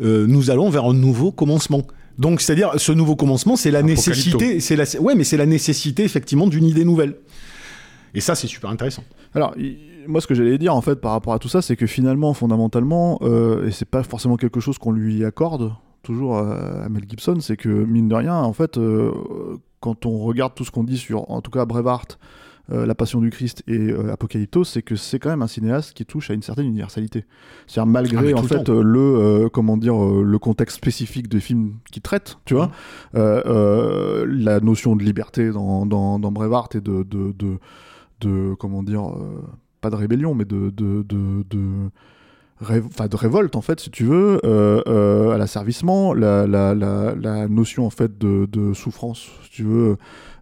euh, 0.00 0.26
nous 0.28 0.50
allons 0.50 0.70
vers 0.70 0.84
un 0.84 0.94
nouveau 0.94 1.32
commencement. 1.32 1.82
Donc, 2.18 2.40
c'est-à-dire, 2.40 2.72
ce 2.76 2.92
nouveau 2.92 3.16
commencement, 3.16 3.56
c'est 3.56 3.70
la 3.70 3.80
Apocalypto. 3.80 4.10
nécessité, 4.10 4.60
c'est 4.60 4.76
la, 4.76 4.84
ouais, 5.00 5.14
mais 5.14 5.24
c'est 5.24 5.36
la 5.38 5.46
nécessité 5.46 6.04
effectivement 6.04 6.46
d'une 6.46 6.64
idée 6.66 6.84
nouvelle. 6.84 7.16
Et 8.14 8.20
ça, 8.20 8.34
c'est 8.34 8.46
super 8.46 8.70
intéressant. 8.70 9.02
Alors, 9.34 9.54
moi, 10.06 10.20
ce 10.20 10.26
que 10.26 10.34
j'allais 10.34 10.58
dire 10.58 10.74
en 10.74 10.80
fait 10.82 10.96
par 11.00 11.12
rapport 11.12 11.32
à 11.34 11.38
tout 11.38 11.48
ça, 11.48 11.62
c'est 11.62 11.76
que 11.76 11.86
finalement, 11.86 12.32
fondamentalement, 12.34 13.18
euh, 13.22 13.66
et 13.66 13.70
c'est 13.72 13.88
pas 13.88 14.02
forcément 14.02 14.36
quelque 14.36 14.60
chose 14.60 14.78
qu'on 14.78 14.92
lui 14.92 15.24
accorde 15.24 15.72
toujours 16.02 16.38
à, 16.38 16.88
Mel 16.88 17.04
Gibson, 17.08 17.38
c'est 17.40 17.56
que 17.56 17.68
mine 17.68 18.08
de 18.08 18.14
rien, 18.14 18.36
en 18.36 18.52
fait, 18.52 18.78
euh, 18.78 19.12
quand 19.80 20.06
on 20.06 20.18
regarde 20.18 20.54
tout 20.54 20.64
ce 20.64 20.70
qu'on 20.70 20.84
dit 20.84 20.98
sur, 20.98 21.30
en 21.30 21.40
tout 21.40 21.50
cas, 21.50 21.64
Braveheart, 21.64 22.18
euh, 22.72 22.86
La 22.86 22.94
Passion 22.94 23.20
du 23.20 23.30
Christ 23.30 23.62
et 23.66 23.90
euh, 23.90 24.12
Apocalypto, 24.12 24.64
c'est 24.64 24.82
que 24.82 24.94
c'est 24.94 25.18
quand 25.18 25.30
même 25.30 25.42
un 25.42 25.48
cinéaste 25.48 25.92
qui 25.92 26.04
touche 26.04 26.30
à 26.30 26.34
une 26.34 26.42
certaine 26.42 26.66
universalité. 26.66 27.24
C'est-à-dire 27.66 27.88
Ah, 27.88 27.92
malgré 27.92 28.32
tout 28.32 28.38
en 28.38 28.42
fait 28.42 28.68
euh, 28.68 28.82
le 28.82 29.00
euh, 29.00 29.48
comment 29.48 29.76
dire 29.76 30.00
euh, 30.02 30.22
le 30.22 30.38
contexte 30.38 30.76
spécifique 30.76 31.28
des 31.28 31.40
films 31.40 31.74
qu'il 31.90 32.02
traite, 32.02 32.38
tu 32.44 32.54
vois, 32.54 32.70
euh, 33.16 34.24
la 34.28 34.60
notion 34.60 34.94
de 34.94 35.02
liberté 35.02 35.50
dans, 35.50 35.84
dans, 35.86 36.18
dans 36.18 36.30
et 36.30 36.80
de, 36.80 37.02
de, 37.02 37.32
de, 37.32 37.58
de 38.20 38.54
comment 38.54 38.82
dire 38.82 39.14
pas 39.80 39.90
de 39.90 39.96
rébellion 39.96 40.34
mais 40.34 40.44
de 40.44 40.70
de, 40.70 41.04
de, 42.60 43.16
révolte 43.16 43.56
en 43.56 43.62
fait 43.62 43.80
si 43.80 43.90
tu 43.90 44.04
veux 44.04 44.38
euh, 44.44 44.82
euh, 44.86 45.30
à 45.30 45.38
l'asservissement 45.38 46.12
la, 46.14 46.46
la, 46.46 46.74
la, 46.74 47.14
la 47.20 47.48
notion 47.48 47.86
en 47.86 47.90
fait 47.90 48.18
de, 48.18 48.46
de 48.50 48.74
souffrance 48.74 49.28
si 49.44 49.50
tu 49.50 49.62
veux 49.64 49.96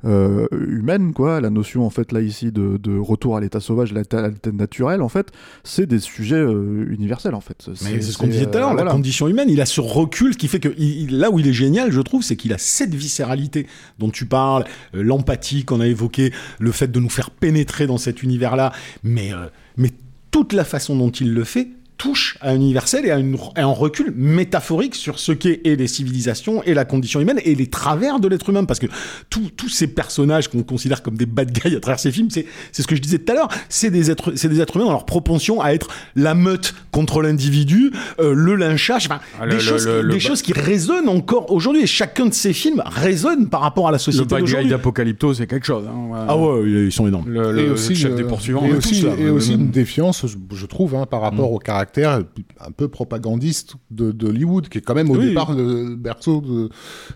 euh, 0.05 0.47
humaine 0.53 1.13
quoi 1.13 1.41
la 1.41 1.51
notion 1.51 1.85
en 1.85 1.91
fait 1.91 2.13
là 2.13 2.21
ici 2.21 2.53
de, 2.53 2.77
de 2.77 2.97
retour 2.99 3.37
à 3.37 3.41
l'état 3.41 3.61
sauvage 3.61 3.93
à 3.93 3.97
l'état 3.97 4.31
naturel 4.53 5.03
en 5.03 5.09
fait 5.09 5.29
c'est 5.65 5.87
des 5.87 5.99
sujets 6.01 6.43
universels 6.43 7.35
en 7.35 7.41
fait 7.41 7.69
Mais 7.85 8.01
c'est 8.01 8.13
ce 8.13 8.19
qu'on 8.19 8.27
disait 8.29 8.47
tout 8.47 8.57
à 8.57 8.61
l'heure, 8.61 8.69
la 8.71 8.75
voilà. 8.77 8.93
condition 8.93 9.27
humaine, 9.29 9.49
il 9.51 9.61
a 9.61 9.67
ce 9.67 9.81
recul 9.81 10.37
qui 10.37 10.47
fait 10.49 10.61
que 10.61 10.69
il- 10.79 11.19
là 11.19 11.31
où 11.31 11.39
il 11.39 11.47
est 11.49 11.53
génial, 11.53 11.91
je 11.93 12.01
trouve, 12.01 12.23
c'est 12.23 12.37
qu'il 12.37 12.53
a 12.53 12.59
cette 12.59 12.95
viscéralité 12.95 13.67
dont 13.99 14.11
tu 14.11 14.27
parles, 14.27 14.65
l'empathie 14.93 15.65
qu'on 15.65 15.81
a 15.81 15.87
évoqué, 15.87 16.33
le 16.61 16.71
fait 16.73 16.89
de 16.89 17.01
nous 17.01 17.09
faire 17.11 17.31
pénétrer 17.31 17.87
dans 17.87 17.99
cet 17.99 18.23
univers-là, 18.23 18.73
mais, 19.03 19.33
euh, 19.33 19.47
mais 19.77 19.91
toute 20.31 20.53
la 20.53 20.65
façon 20.65 20.97
dont 20.97 21.11
il 21.11 21.33
le 21.35 21.45
fait 21.45 21.69
touche 21.99 22.39
à 22.41 22.51
un 22.51 22.55
universel 22.55 23.05
et 23.07 23.11
à, 23.11 23.19
une- 23.19 23.37
à 23.57 23.63
un 23.63 23.67
recul 23.67 24.13
métaphorique 24.17 24.95
sur 24.95 25.19
ce 25.19 25.33
qu'est 25.33 25.61
et 25.65 25.75
les 25.77 25.89
civilisations 25.89 26.63
et 26.63 26.73
la 26.73 26.85
condition 26.85 27.21
humaine 27.21 27.41
et 27.45 27.55
les 27.57 27.67
travers 27.67 28.21
de 28.21 28.29
l'être 28.29 28.49
humain 28.49 28.65
parce 28.65 28.79
que 28.79 28.87
tous 29.31 29.51
tous 29.57 29.69
ces 29.69 29.89
personnages 29.89 30.49
qu'on 30.49 30.63
considère 30.63 31.03
comme 31.03 31.17
des 31.17 31.27
bad 31.27 31.51
guys 31.53 31.75
à 31.77 31.81
travers 31.81 31.99
ces 31.99 32.13
films 32.13 32.31
c'est 32.31 32.47
c'est 32.73 32.83
ce 32.83 32.87
que 32.87 32.95
je 32.97 33.01
disais 33.01 33.19
tout 33.19 33.33
à 33.33 33.35
l'heure 33.35 33.49
c'est 33.69 33.91
des 33.91 34.11
êtres 34.13 34.33
c'est 34.37 34.49
des 34.49 34.61
êtres 34.61 34.77
humains 34.77 34.87
dans 34.87 34.93
leur 34.93 35.07
propension 35.07 35.61
à 35.61 35.73
être 35.73 35.89
la 36.15 36.35
meute 36.35 36.75
contre 36.93 37.21
l'individu 37.21 37.91
euh, 38.21 38.33
le 38.33 38.55
lynchage 38.55 39.07
enfin, 39.07 39.21
Ah, 39.41 39.45
le- 39.47 39.51
des, 39.51 39.57
le- 39.57 39.61
choses, 39.63 39.87
le- 39.87 40.01
qui, 40.01 40.07
le 40.07 40.13
des 40.13 40.21
choses 40.21 40.43
qui 40.43 40.53
résonnent 40.53 41.09
encore 41.09 41.51
aujourd'hui 41.51 41.83
et 41.83 41.87
chacun 41.89 42.27
de 42.27 42.35
ces 42.35 42.53
films 42.53 42.83
résonne 42.87 43.49
par 43.49 43.61
rapport 43.63 43.89
à 43.89 43.91
la 43.91 43.97
Le 43.97 44.03
société 44.03 44.27
bad 44.29 44.39
guy 44.39 44.47
d'aujourd'hui 44.47 44.71
d'Apocalypto, 44.71 45.35
c'est 45.35 45.49
quelque 45.49 45.67
chose. 45.67 45.85
hein, 45.89 46.13
ouais. 46.13 46.19
ah 46.29 46.37
ouais 46.37 46.71
ils 46.87 46.93
sont 46.93 47.09
énormes 47.09 47.29
Le, 47.29 47.51
le- 47.53 47.59
et 47.59 47.67
le 47.67 47.73
aussi, 47.73 47.97
chef 47.97 48.13
euh, 48.13 48.17
des 48.17 48.23
poursuivants. 48.25 48.65
et 48.65 48.73
aussi, 48.73 49.05
et 49.05 49.25
Le- 49.25 49.37
le- 49.37 49.51
une 49.51 49.71
défiance, 49.71 50.25
je, 50.53 50.67
trouve, 50.67 50.95
hein, 50.95 51.07
par 51.11 51.23
rapport 51.23 51.51
au 51.53 51.59
caractère 51.59 51.88
un 51.97 52.71
peu 52.77 52.89
propagandiste 52.89 53.75
de, 53.91 54.13
de 54.13 54.29
Hollywood, 54.29 54.69
qui 54.69 54.79
est 54.79 54.81
quand 54.83 54.95
même 54.95 55.11
au 55.11 55.17
Oui. 55.17 55.29
départ 55.29 55.53
le 55.53 55.97
berceau 55.97 56.41
de, 56.41 56.69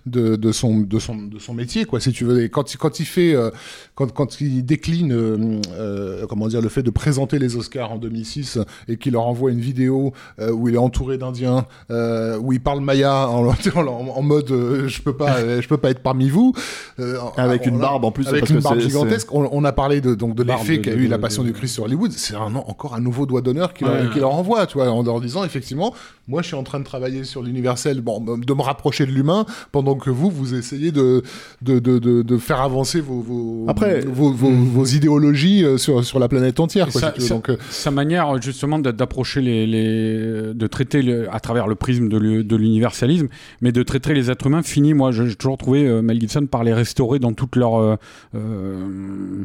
de, 0.06 0.36
de 0.36 0.52
son, 0.52 0.78
de, 0.80 0.98
son, 0.98 1.16
de 1.16 1.38
son 1.38 1.54
métier, 1.54 1.84
quoi, 1.84 2.00
si 2.00 2.12
tu 2.12 2.24
veux. 2.24 2.42
Et 2.42 2.48
quand, 2.48 2.72
il- 2.74 2.78
quand 2.78 2.98
il 3.00 3.04
fait, 3.06 3.34
euh, 3.34 3.50
quand, 3.94 4.10
quand 4.12 4.40
il 4.40 4.64
décline, 4.64 5.12
euh, 5.12 5.60
euh, 5.72 6.26
comment 6.26 6.48
dire, 6.48 6.62
le 6.62 6.68
fait 6.70 6.82
de 6.82 6.90
présenter 6.90 7.38
les 7.38 7.56
Oscars 7.56 7.92
en 7.92 7.98
2006 7.98 8.58
et 8.88 8.96
qu'il 8.96 9.12
leur 9.12 9.26
envoie 9.26 9.50
une 9.50 9.60
vidéo 9.60 10.12
euh, 10.40 10.50
où 10.50 10.68
il 10.68 10.74
est 10.74 10.78
entouré 10.78 11.18
d'Indiens, 11.18 11.66
euh, 11.90 12.38
où 12.38 12.52
il 12.54 12.60
parle 12.60 12.80
maya 12.80 13.28
en, 13.28 13.46
en, 13.76 13.86
en 13.86 14.22
mode 14.22 14.50
euh, 14.50 14.88
je 14.88 15.02
peux 15.02 15.14
pas, 15.14 15.60
je 15.60 15.68
peux 15.68 15.76
pas 15.76 15.90
être 15.90 16.00
parmi 16.02 16.30
vous, 16.30 16.54
euh, 17.00 17.18
Avec 17.36 17.66
une 17.66 17.78
barbe 17.78 18.04
en 18.06 18.12
plus, 18.12 18.26
avec 18.28 18.40
parce 18.40 18.50
une 18.50 18.58
que 18.58 18.62
barbe 18.62 18.78
gigantesque. 18.80 19.28
On, 19.34 19.48
on 19.52 19.64
a 19.64 19.72
parlé 19.72 20.00
de 20.00 20.14
donc 20.14 20.34
de 20.34 20.42
l'effet 20.42 20.80
qu'a 20.80 20.92
de- 20.92 20.96
eu 20.96 21.06
la 21.06 21.18
Passion 21.18 21.42
de- 21.42 21.48
du 21.48 21.52
Christ 21.54 21.74
sur 21.74 21.84
Hollywood. 21.84 22.12
C'est 22.12 22.34
encore 22.36 22.94
un 22.94 23.00
nouveau 23.00 23.26
doigt 23.26 23.42
d'honneur 23.42 23.74
qu'il 23.74 23.86
Ouais. 23.86 24.08
leur 24.16 24.32
envoie, 24.34 24.66
tu 24.66 24.78
vois, 24.78 24.90
en 24.90 25.02
leur 25.02 25.20
disant 25.20 25.44
effectivement, 25.44 25.92
moi 26.28 26.40
je 26.40 26.46
suis 26.48 26.56
en 26.56 26.62
train 26.62 26.78
de 26.80 26.84
travailler 26.84 27.24
sur 27.24 27.42
l'universel, 27.42 28.00
bon, 28.00 28.20
de 28.38 28.54
me 28.54 28.62
rapprocher 28.62 29.04
de 29.06 29.10
l'humain, 29.12 29.44
pendant 29.70 29.96
que 29.96 30.08
vous 30.10 30.30
vous 30.30 30.54
essayez 30.54 30.92
de 30.92 31.22
de, 31.60 31.78
de, 31.78 31.98
de, 31.98 32.22
de 32.22 32.38
faire 32.38 32.60
avancer 32.62 33.00
vos 33.00 33.20
vos, 33.20 33.66
Après- 33.68 33.81
vos, 34.06 34.32
vos, 34.32 34.50
vos 34.50 34.84
idéologies 34.84 35.64
euh, 35.64 35.76
sur 35.78 36.04
sur 36.04 36.18
la 36.18 36.28
planète 36.28 36.60
entière. 36.60 36.88
Quoi, 36.88 37.12
si 37.18 37.28
Donc, 37.28 37.50
euh, 37.50 37.56
sa 37.70 37.90
manière 37.90 38.40
justement 38.40 38.78
d'a- 38.78 38.92
d'approcher 38.92 39.40
les, 39.40 39.66
les 39.66 40.54
de 40.54 40.66
traiter 40.66 41.02
le- 41.02 41.32
à 41.34 41.40
travers 41.40 41.66
le 41.66 41.74
prisme 41.74 42.08
de 42.08 42.18
l'u- 42.18 42.44
de 42.44 42.56
l'universalisme 42.56 43.28
mais 43.60 43.72
de 43.72 43.82
traiter 43.82 44.14
les 44.14 44.30
êtres 44.30 44.46
humains 44.46 44.62
finit 44.62 44.94
moi 44.94 45.12
j'ai 45.12 45.34
toujours 45.34 45.58
trouvé 45.58 45.86
euh, 45.86 46.02
Mel 46.02 46.20
Gibson 46.20 46.46
par 46.46 46.64
les 46.64 46.72
restaurer 46.74 47.18
dans 47.18 47.32
toute 47.32 47.56
leur 47.56 47.76
euh, 47.80 47.96
euh, 48.34 49.44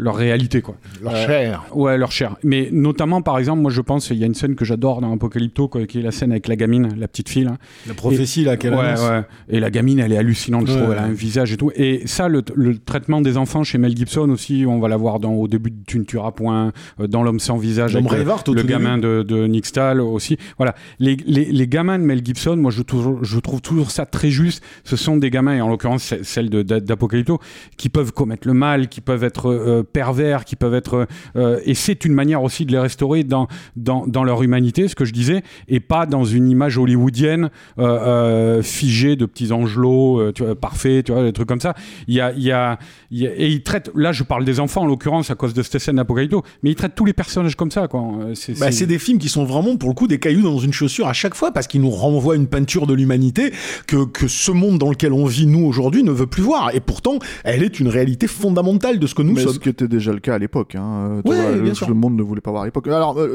leur 0.00 0.16
réalité 0.16 0.62
quoi. 0.62 0.76
Leur 1.02 1.14
chair. 1.16 1.64
Ouais, 1.74 1.96
leur 1.98 2.10
chair. 2.12 2.36
Mais 2.42 2.68
notamment, 2.72 3.22
par 3.22 3.38
exemple, 3.38 3.60
moi 3.62 3.70
je 3.70 3.80
pense, 3.80 4.10
il 4.10 4.16
y 4.18 4.22
a 4.24 4.26
une 4.26 4.34
scène 4.34 4.54
que 4.54 4.64
j'adore 4.64 5.00
dans 5.00 5.12
Apocalypto, 5.12 5.68
quoi, 5.68 5.86
qui 5.86 5.98
est 6.00 6.02
la 6.02 6.10
scène 6.10 6.30
avec 6.32 6.48
la 6.48 6.56
gamine, 6.56 6.88
la 6.98 7.08
petite 7.08 7.28
fille. 7.28 7.44
Là. 7.44 7.56
La 7.86 7.94
prophétie, 7.94 8.44
là, 8.44 8.56
qu'elle 8.56 8.74
Ouais, 8.74 8.78
ouais. 8.98 9.22
Et 9.48 9.60
la 9.60 9.70
gamine, 9.70 9.98
elle 9.98 10.12
est 10.12 10.16
hallucinante, 10.16 10.66
je 10.66 10.76
trouve. 10.76 10.92
Elle 10.92 10.98
a 10.98 11.04
un 11.04 11.12
visage 11.12 11.52
et 11.52 11.56
tout. 11.56 11.70
Et 11.74 12.02
ça, 12.06 12.28
le, 12.28 12.42
le 12.54 12.78
traitement 12.78 13.20
des 13.20 13.36
enfants 13.36 13.62
chez 13.64 13.78
Mel 13.78 13.96
Gibson 13.96 14.28
aussi, 14.30 14.64
on 14.66 14.78
va 14.80 14.88
la 14.88 14.96
voir 14.96 15.20
dans, 15.20 15.32
au 15.32 15.48
début 15.48 15.70
de 15.70 15.76
Tu 15.86 15.98
ne 15.98 16.04
tueras 16.04 16.32
point, 16.32 16.72
euh, 17.00 17.06
dans 17.06 17.22
L'homme 17.22 17.40
sans 17.40 17.58
visage, 17.58 17.94
avec 17.96 18.10
le, 18.10 18.22
au 18.22 18.54
le 18.54 18.62
tout 18.62 18.66
gamin 18.66 18.96
de, 18.98 19.22
de 19.22 19.46
Nick 19.46 19.66
Stahl 19.66 20.00
aussi. 20.00 20.36
Voilà. 20.56 20.74
Les, 20.98 21.16
les, 21.26 21.44
les 21.46 21.68
gamins 21.68 21.98
de 21.98 22.04
Mel 22.04 22.24
Gibson, 22.24 22.56
moi, 22.56 22.70
je, 22.70 22.82
trouve- 22.82 23.18
je 23.22 23.38
trouve 23.38 23.60
toujours 23.60 23.90
ça 23.90 24.06
très 24.06 24.30
juste. 24.30 24.62
Ce 24.84 24.96
sont 24.96 25.16
des 25.16 25.30
gamins, 25.30 25.54
et 25.56 25.60
en 25.60 25.68
l'occurrence, 25.68 26.14
celle 26.22 26.48
d'Apocalypto, 26.50 27.38
qui 27.76 27.88
peuvent 27.88 28.12
commettre 28.12 28.46
le 28.46 28.54
mal, 28.54 28.88
qui 28.88 29.00
peuvent 29.00 29.24
être 29.24 29.50
euh, 29.50 29.82
pervers, 29.92 30.44
qui 30.44 30.56
peuvent 30.56 30.74
être. 30.74 31.06
euh, 31.36 31.60
et 31.64 31.74
c'est 31.74 32.04
une 32.04 32.12
manière 32.12 32.42
aussi 32.42 32.64
de 32.66 32.72
les 32.72 32.78
restaurer 32.78 33.24
dans, 33.24 33.48
dans, 33.76 34.06
dans 34.06 34.24
leur 34.24 34.42
humanité, 34.42 34.88
ce 34.88 34.94
que 34.94 35.04
je 35.04 35.12
disais, 35.12 35.42
et 35.68 35.80
pas 35.80 36.06
dans 36.06 36.24
une 36.24 36.48
image 36.48 36.78
hollywoodienne 36.78 37.50
euh, 37.78 37.82
euh, 37.84 38.62
figée 38.62 39.16
de 39.16 39.26
petits 39.26 39.52
angelots 39.52 40.20
euh, 40.20 40.32
tu 40.32 40.44
vois, 40.44 40.54
parfaits, 40.54 41.04
tu 41.06 41.12
vois, 41.12 41.22
des 41.22 41.32
trucs 41.32 41.48
comme 41.48 41.60
ça. 41.60 41.74
Il 42.08 42.14
y 42.14 42.20
a, 42.20 42.32
il 42.32 42.42
y 42.42 42.52
a, 42.52 42.78
il 43.10 43.18
y 43.18 43.26
a- 43.26 43.34
et 43.36 43.48
ils 43.48 43.62
traitent. 43.62 43.90
Là, 43.94 44.12
je 44.12 44.22
parle 44.22 44.44
des 44.44 44.60
enfants 44.60 44.82
en 44.82 44.86
l'occurrence 44.86 45.30
à 45.30 45.34
cause 45.34 45.54
de 45.54 45.62
cette 45.62 45.78
scène 45.78 45.96
d'Apocalypto, 45.96 46.42
mais 46.62 46.70
ils 46.70 46.74
traitent 46.76 46.94
tous 46.94 47.04
les 47.04 47.12
personnages 47.12 47.56
comme 47.56 47.70
ça, 47.70 47.88
quoi. 47.88 48.02
C'est, 48.34 48.58
Bah, 48.58 48.70
c'est- 48.72 48.86
des 48.86 48.98
films 48.98 49.18
qui 49.18 49.28
sont 49.28 49.44
vraiment, 49.44 49.76
pour 49.76 49.88
le 49.88 49.94
coup, 49.94 50.06
des 50.08 50.18
cailloux 50.18 50.42
dans 50.42 50.58
une 50.58 50.72
chaussure 50.72 51.06
à 51.06 51.12
chaque 51.12 51.34
fois, 51.34 51.52
parce 51.52 51.66
qu'ils 51.66 51.80
nous 51.80 51.90
renvoient 51.90 52.36
une 52.36 52.46
peinture 52.48 52.86
de 52.86 52.94
l'humanité 52.94 53.52
que, 53.86 54.04
que 54.04 54.26
ce 54.28 54.50
monde 54.50 54.78
dans 54.78 54.90
lequel 54.90 55.12
on 55.12 55.24
vit, 55.26 55.46
nous, 55.46 55.64
aujourd'hui, 55.64 56.02
ne 56.02 56.10
veut 56.12 56.26
plus 56.26 56.42
voir. 56.42 56.74
Et 56.74 56.80
pourtant, 56.80 57.18
elle 57.44 57.62
est 57.62 57.78
une 57.80 57.88
réalité 57.88 58.26
fondamentale 58.26 58.98
de 58.98 59.06
ce 59.06 59.14
que 59.14 59.22
nous 59.22 59.34
mais 59.34 59.42
sommes. 59.42 59.54
ce 59.54 59.58
qui 59.58 59.68
était 59.80 59.88
déjà 59.88 60.12
le 60.12 60.20
cas 60.20 60.34
à 60.34 60.38
l'époque. 60.38 60.74
Hein. 60.74 61.20
euh, 61.24 61.28
Ouais, 61.28 61.36
vois, 61.58 61.88
le, 61.88 61.94
monde 61.94 62.16
ne 62.16 62.22
voulait 62.22 62.40
pas 62.40 62.50
voir 62.50 62.62
à 62.62 62.66
l'époque. 62.66 62.86
Alors, 62.88 63.18
euh, 63.18 63.26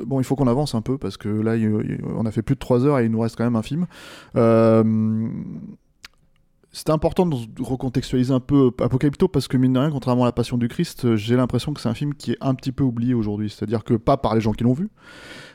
euh, 0.00 0.04
bon, 0.06 0.20
il 0.20 0.24
faut 0.24 0.36
qu'on 0.36 0.46
avance 0.48 0.74
un 0.74 0.80
peu 0.82 0.98
parce 0.98 1.16
que 1.16 1.28
là, 1.28 1.56
il- 1.56 1.62
il- 1.64 2.00
on 2.16 2.26
a 2.26 2.30
fait 2.30 2.42
plus 2.42 2.54
de 2.54 2.60
3 2.60 2.84
heures 2.86 2.98
et 2.98 3.04
il 3.04 3.10
nous 3.10 3.20
reste 3.20 3.36
quand 3.36 3.44
même 3.44 3.56
un 3.56 3.62
film. 3.62 3.86
Euh, 4.36 5.28
C'était 6.74 6.92
important 6.92 7.26
de 7.26 7.36
recontextualiser 7.60 8.32
un 8.32 8.40
peu 8.40 8.70
Apocalypto 8.80 9.28
parce 9.28 9.46
que 9.46 9.58
mine 9.58 9.74
de 9.74 9.78
rien, 9.78 9.90
contrairement 9.90 10.22
à 10.22 10.28
La 10.28 10.32
Passion 10.32 10.56
du 10.56 10.68
Christ, 10.68 11.16
j'ai 11.16 11.36
l'impression 11.36 11.74
que 11.74 11.82
c'est 11.82 11.90
un 11.90 11.94
film 11.94 12.14
qui 12.14 12.30
est 12.32 12.38
un 12.40 12.54
petit 12.54 12.72
peu 12.72 12.82
oublié 12.82 13.12
aujourd'hui. 13.12 13.50
C'est-à-dire 13.50 13.84
que 13.84 13.92
pas 13.92 14.16
par 14.16 14.34
les 14.34 14.40
gens 14.40 14.52
qui 14.52 14.64
l'ont 14.64 14.72
vu, 14.72 14.88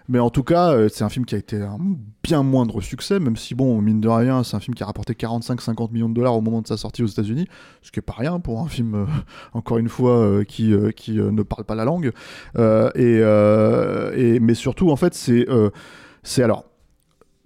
mais 0.09 0.19
en 0.19 0.29
tout 0.29 0.43
cas, 0.43 0.71
euh, 0.71 0.89
c'est 0.89 1.03
un 1.03 1.09
film 1.09 1.25
qui 1.25 1.35
a 1.35 1.37
été 1.37 1.61
un 1.61 1.77
bien 2.23 2.43
moindre 2.43 2.81
succès, 2.81 3.19
même 3.19 3.35
si 3.35 3.55
bon, 3.55 3.81
mine 3.81 3.99
de 3.99 4.07
rien, 4.07 4.43
c'est 4.43 4.55
un 4.55 4.59
film 4.59 4.73
qui 4.73 4.83
a 4.83 4.85
rapporté 4.85 5.13
45-50 5.13 5.91
millions 5.91 6.09
de 6.09 6.13
dollars 6.13 6.35
au 6.35 6.41
moment 6.41 6.61
de 6.61 6.67
sa 6.67 6.77
sortie 6.77 7.03
aux 7.03 7.07
États-Unis, 7.07 7.47
ce 7.81 7.91
qui 7.91 7.99
est 7.99 8.01
pas 8.01 8.15
rien 8.17 8.39
pour 8.39 8.61
un 8.61 8.67
film, 8.67 8.95
euh, 8.95 9.05
encore 9.53 9.77
une 9.77 9.89
fois, 9.89 10.17
euh, 10.17 10.43
qui, 10.43 10.73
qui 10.95 11.13
ne 11.13 11.43
parle 11.43 11.65
pas 11.65 11.75
la 11.75 11.85
langue. 11.85 12.11
Et, 12.57 13.19
et, 13.19 14.39
mais 14.39 14.53
surtout, 14.53 14.91
en 14.91 14.95
fait, 14.95 15.13
c'est 15.13 15.45
c'est 16.23 16.43
alors. 16.43 16.65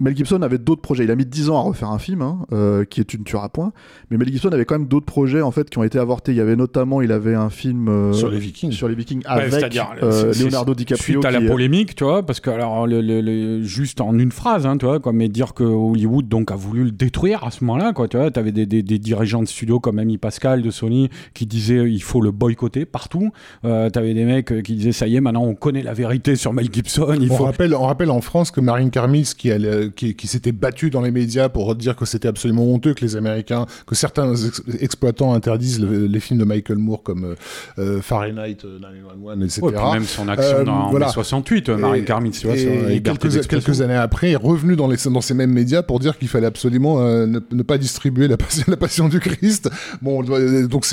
Mel 0.02 0.18
Gibson 0.18 0.42
avait 0.42 0.58
d'autres 0.58 0.82
projets. 0.82 1.04
Il 1.04 1.12
a 1.12 1.16
mis 1.16 1.26
10 1.26 1.50
ans 1.50 1.58
à 1.58 1.62
refaire 1.62 1.90
un 1.92 2.00
film, 2.00 2.22
hein, 2.22 2.40
euh, 2.52 2.84
qui 2.86 3.00
est 3.02 3.06
Tu 3.06 3.18
ne 3.20 3.24
tueras 3.24 3.50
point. 3.50 3.72
Mais 4.10 4.18
Mel 4.18 4.28
Gibson 4.30 4.50
avait 4.50 4.66
quand 4.66 4.76
même 4.78 4.88
d'autres 4.88 5.06
projets 5.06 5.42
en 5.42 5.52
fait 5.52 5.70
qui 5.70 5.78
ont 5.78 5.84
été 5.84 6.00
avortés. 6.00 6.32
Il 6.32 6.38
y 6.38 6.42
avait 6.42 6.56
notamment, 6.56 7.02
il 7.02 7.12
avait 7.12 7.36
un 7.36 7.50
film 7.50 7.88
euh, 7.88 8.12
Sur 8.14 8.30
les 8.30 8.40
Vikings. 8.40 8.72
sur 8.72 8.88
les 8.88 8.96
Vikings 8.96 9.20
Ouais, 9.20 9.26
avec 9.30 9.52
c'est-à-dire, 9.54 9.92
euh, 10.02 10.34
Leonardo 10.40 10.74
DiCaprio. 10.74 11.22
Suite 11.22 11.26
à 11.26 11.32
la 11.32 11.40
qui- 11.40 11.46
polémique, 11.48 11.96
tu 11.96 12.04
vois, 12.04 12.26
parce 12.26 12.40
que 12.40 12.50
alors 12.50 12.88
le, 12.88 13.02
le- 13.02 13.22
le- 13.22 13.62
juste 13.64 14.02
en 14.02 14.18
une 14.18 14.32
phrase, 14.32 14.66
hein, 14.66 14.78
tu 14.78 14.86
vois, 14.86 15.00
quoi, 15.00 15.14
mais 15.14 15.30
dire 15.30 15.54
que 15.54 15.64
Hollywood 15.64 16.28
donc 16.28 16.52
a 16.52 16.56
voulu 16.56 16.86
le 16.86 16.92
détruire 16.92 17.44
à 17.44 17.52
ce 17.52 17.64
moment-là, 17.64 17.94
quoi, 17.94 18.08
tu 18.08 18.18
vois, 18.18 18.32
t'avais 18.32 18.52
des, 18.52 18.66
des, 18.66 18.82
des 18.82 18.98
dirigeants 19.00 19.44
de 19.44 19.48
studio 19.48 19.80
comme 19.80 20.00
Amy 20.00 20.18
Pascal 20.18 20.62
de 20.64 20.72
Sony 20.72 21.10
qui 21.34 21.46
disaient 21.46 21.90
il 21.92 22.02
faut 22.02 22.22
le 22.22 22.32
boycotter 22.32 22.86
partout. 22.86 23.30
Euh, 23.66 23.90
t'avais 23.90 24.14
des 24.14 24.26
mecs 24.26 24.64
qui 24.64 24.76
disaient 24.76 24.92
ça 24.92 25.08
y 25.08 25.16
est, 25.16 25.22
maintenant 25.22 25.44
on 25.44 25.54
connaît 25.54 25.84
la 25.84 25.94
vérité 25.94 26.36
sur 26.36 26.54
Mel 26.54 26.70
Gibson, 26.74 27.16
il 27.22 27.32
On 27.32 27.36
faut. 27.36 27.44
rappelle, 27.44 27.76
on 27.76 27.84
rappelle 27.86 28.10
en 28.10 28.22
France 28.22 28.50
que 28.52 28.62
Marine 28.62 28.90
Karmis, 28.90 29.32
qui, 29.38 29.52
allait- 29.52 29.91
qui, 29.96 30.16
qui 30.16 30.28
s'était 30.28 30.52
battue 30.52 30.90
dans 30.90 31.02
les 31.02 31.12
médias 31.12 31.50
pour 31.50 31.76
dire 31.76 31.96
que 31.96 32.06
c'était 32.06 32.28
absolument 32.28 32.64
honteux 32.74 32.94
que 32.94 33.02
les 33.06 33.16
Américains, 33.16 33.66
que 33.86 33.96
certains 33.96 34.34
ex- 34.36 34.62
exploitants 34.80 35.34
interdisent 35.34 35.80
le- 35.80 36.06
les 36.08 36.20
films 36.20 36.40
de 36.40 36.46
Michael 36.46 36.78
Moore 36.78 37.04
comme 37.04 37.24
euh, 37.26 37.36
euh, 37.80 38.02
Fahrenheit 38.02 38.58
euh, 38.66 38.80
911, 38.80 39.44
etc. 39.44 39.62
Ouais, 39.62 39.72
puis 39.74 39.82
même 39.94 40.04
son 40.04 40.28
action 40.28 40.58
Euh, 40.58 40.64
dans 40.64 40.90
voilà. 40.90 41.08
mai 41.08 41.12
68, 41.14 41.70
euh, 41.70 41.78
Marine 41.78 42.04
Et- 42.04 42.06
Karmitz, 42.06 42.40
tu 42.40 42.48
vois, 42.48 42.56
et, 42.56 42.60
sur 42.60 42.70
la 42.70 42.90
et 42.90 42.94
liberté 42.94 43.30
quelques, 43.48 43.82
années 43.82 43.96
après, 43.96 44.32
est 44.32 44.36
revenu 44.36 44.76
dans, 44.76 44.88
les, 44.88 44.98
dans 45.12 45.22
ces 45.22 45.34
mêmes 45.34 45.52
médias 45.54 45.84
pour 45.84 46.00
dire 46.00 46.18
qu'il 46.18 46.28
fallait 46.28 46.48
absolument 46.48 47.02
euh, 47.02 47.26
ne, 47.26 47.40
ne 47.52 47.64
pas 47.64 47.78
distribuer 47.78 48.28
la 48.28 48.38
passion, 48.38 48.64
la 48.70 48.78
passion 48.78 49.08
du 49.10 49.20
Christ. 49.20 49.70
Bon, 50.02 50.24
donc 50.24 50.86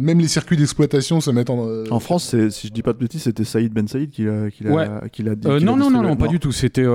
même 0.00 0.18
les 0.20 0.28
circuits 0.28 0.56
d'exploitation 0.56 1.20
se 1.20 1.30
mettent 1.30 1.50
en. 1.50 1.66
euh, 1.68 1.84
En 1.90 2.00
France, 2.00 2.34
si 2.50 2.68
je 2.68 2.72
dis 2.72 2.82
pas 2.82 2.92
de 2.92 2.98
bêtises, 2.98 3.22
c'était 3.22 3.44
Saïd 3.44 3.72
Ben 3.72 3.86
Saïd 3.88 4.10
qui 4.10 4.24
l'a 4.24 4.50
qui 4.50 4.62
dit. 4.64 4.68
Euh, 5.46 5.60
non, 5.60 5.76
non, 5.76 5.90
non, 5.90 6.02
non, 6.02 6.16
pas 6.16 6.28
du 6.28 6.38
tout. 6.38 6.52
C'était 6.52 6.86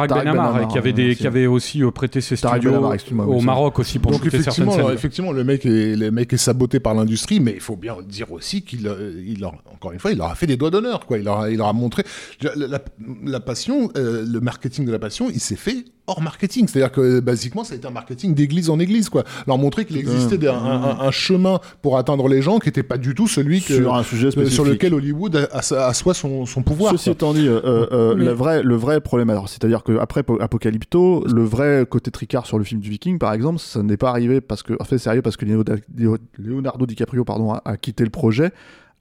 euh, 0.00 0.66
qui- 0.66 0.78
avait, 0.78 0.92
des, 0.92 1.10
aussi. 1.10 1.16
qui 1.20 1.26
avait 1.26 1.46
aussi 1.46 1.82
euh, 1.82 1.90
prêté 1.90 2.20
ses 2.20 2.36
Tarak 2.36 2.62
studios 2.62 2.80
Ben 2.80 2.88
oui, 3.26 3.36
au 3.36 3.40
Maroc 3.40 3.78
aussi 3.78 3.98
pour 3.98 4.12
Donc 4.12 4.24
effectivement, 4.26 4.74
alors, 4.74 4.92
effectivement, 4.92 5.32
le 5.32 5.44
mec 5.44 5.66
est 5.66 5.96
le 5.96 6.10
mec 6.10 6.32
est 6.32 6.36
saboté 6.36 6.80
par 6.80 6.94
l'industrie, 6.94 7.40
mais 7.40 7.52
il 7.54 7.60
faut 7.60 7.76
bien 7.76 7.96
dire 8.06 8.30
aussi 8.32 8.62
qu'il 8.62 8.86
euh, 8.88 9.22
il 9.26 9.44
encore 9.44 9.92
une 9.92 9.98
fois, 9.98 10.12
il 10.12 10.18
leur 10.18 10.30
a 10.30 10.34
fait 10.34 10.46
des 10.46 10.56
doigts 10.56 10.70
d'honneur, 10.70 11.06
quoi. 11.06 11.18
Il 11.18 11.24
leur 11.24 11.40
a, 11.40 11.50
il 11.50 11.58
leur 11.58 11.68
a 11.68 11.72
montré 11.72 12.02
la, 12.42 12.54
la- 12.68 12.80
la 13.24 13.40
passion, 13.40 13.90
euh, 13.96 14.24
le 14.26 14.40
marketing 14.40 14.84
de 14.86 14.92
la 14.92 14.98
passion, 14.98 15.28
il 15.30 15.40
s'est 15.40 15.56
fait 15.56 15.84
hors 16.08 16.20
marketing, 16.20 16.66
c'est-à-dire 16.68 16.90
que 16.90 17.20
basiquement, 17.20 17.62
ça 17.62 17.74
a 17.74 17.76
été 17.76 17.86
un 17.86 17.90
marketing 17.92 18.34
d'église 18.34 18.70
en 18.70 18.78
église, 18.80 19.08
quoi. 19.08 19.22
Leur 19.46 19.56
montrer 19.56 19.84
qu'il 19.84 19.96
existait 19.96 20.36
des- 20.36 20.48
un, 20.48 20.54
un- 20.54 20.98
un 21.00 21.10
chemin 21.12 21.60
pour 21.80 21.96
atteindre 21.96 22.26
les 22.28 22.42
gens 22.42 22.58
qui 22.58 22.68
n'était 22.68 22.82
pas 22.82 22.98
du 22.98 23.14
tout 23.14 23.28
celui 23.28 23.60
que, 23.62 23.74
Sur 23.76 23.94
un 23.94 24.02
sujet 24.02 24.26
euh, 24.26 24.30
spécifique. 24.32 24.54
sur 24.54 24.64
lequel 24.64 24.94
Hollywood 24.94 25.36
a- 25.36 25.48
a- 25.58 25.86
assoit 25.86 26.14
son, 26.14 26.44
son 26.44 26.62
pouvoir. 26.62 26.92
Ceci 26.92 27.04
quoi. 27.04 27.12
étant 27.12 27.32
dit, 27.34 27.46
euh, 27.46 27.60
euh, 27.64 28.14
le, 28.14 28.32
vrai, 28.32 28.62
le 28.64 28.74
vrai 28.74 29.00
problème, 29.00 29.30
alors 29.30 29.48
c'est-à-dire 29.48 29.84
qu'après 29.84 30.24
Apocalypto, 30.40 31.24
le 31.26 31.44
vrai 31.44 31.86
côté 31.88 32.10
tricard 32.10 32.46
sur 32.46 32.58
le 32.58 32.64
film 32.64 32.80
du 32.80 32.90
Viking, 32.90 33.18
par 33.18 33.32
exemple, 33.32 33.60
ça 33.60 33.82
n'est 33.82 33.96
pas 33.96 34.10
arrivé 34.10 34.40
parce 34.40 34.62
que, 34.62 34.74
en 34.80 34.84
fait, 34.84 34.98
sérieux, 34.98 35.22
parce 35.22 35.36
que 35.36 35.44
Leonardo, 35.44 35.74
Leonardo 36.38 36.86
DiCaprio 36.86 37.24
pardon, 37.24 37.52
a, 37.52 37.62
a 37.64 37.76
quitté 37.76 38.04
le 38.04 38.10
projet 38.10 38.50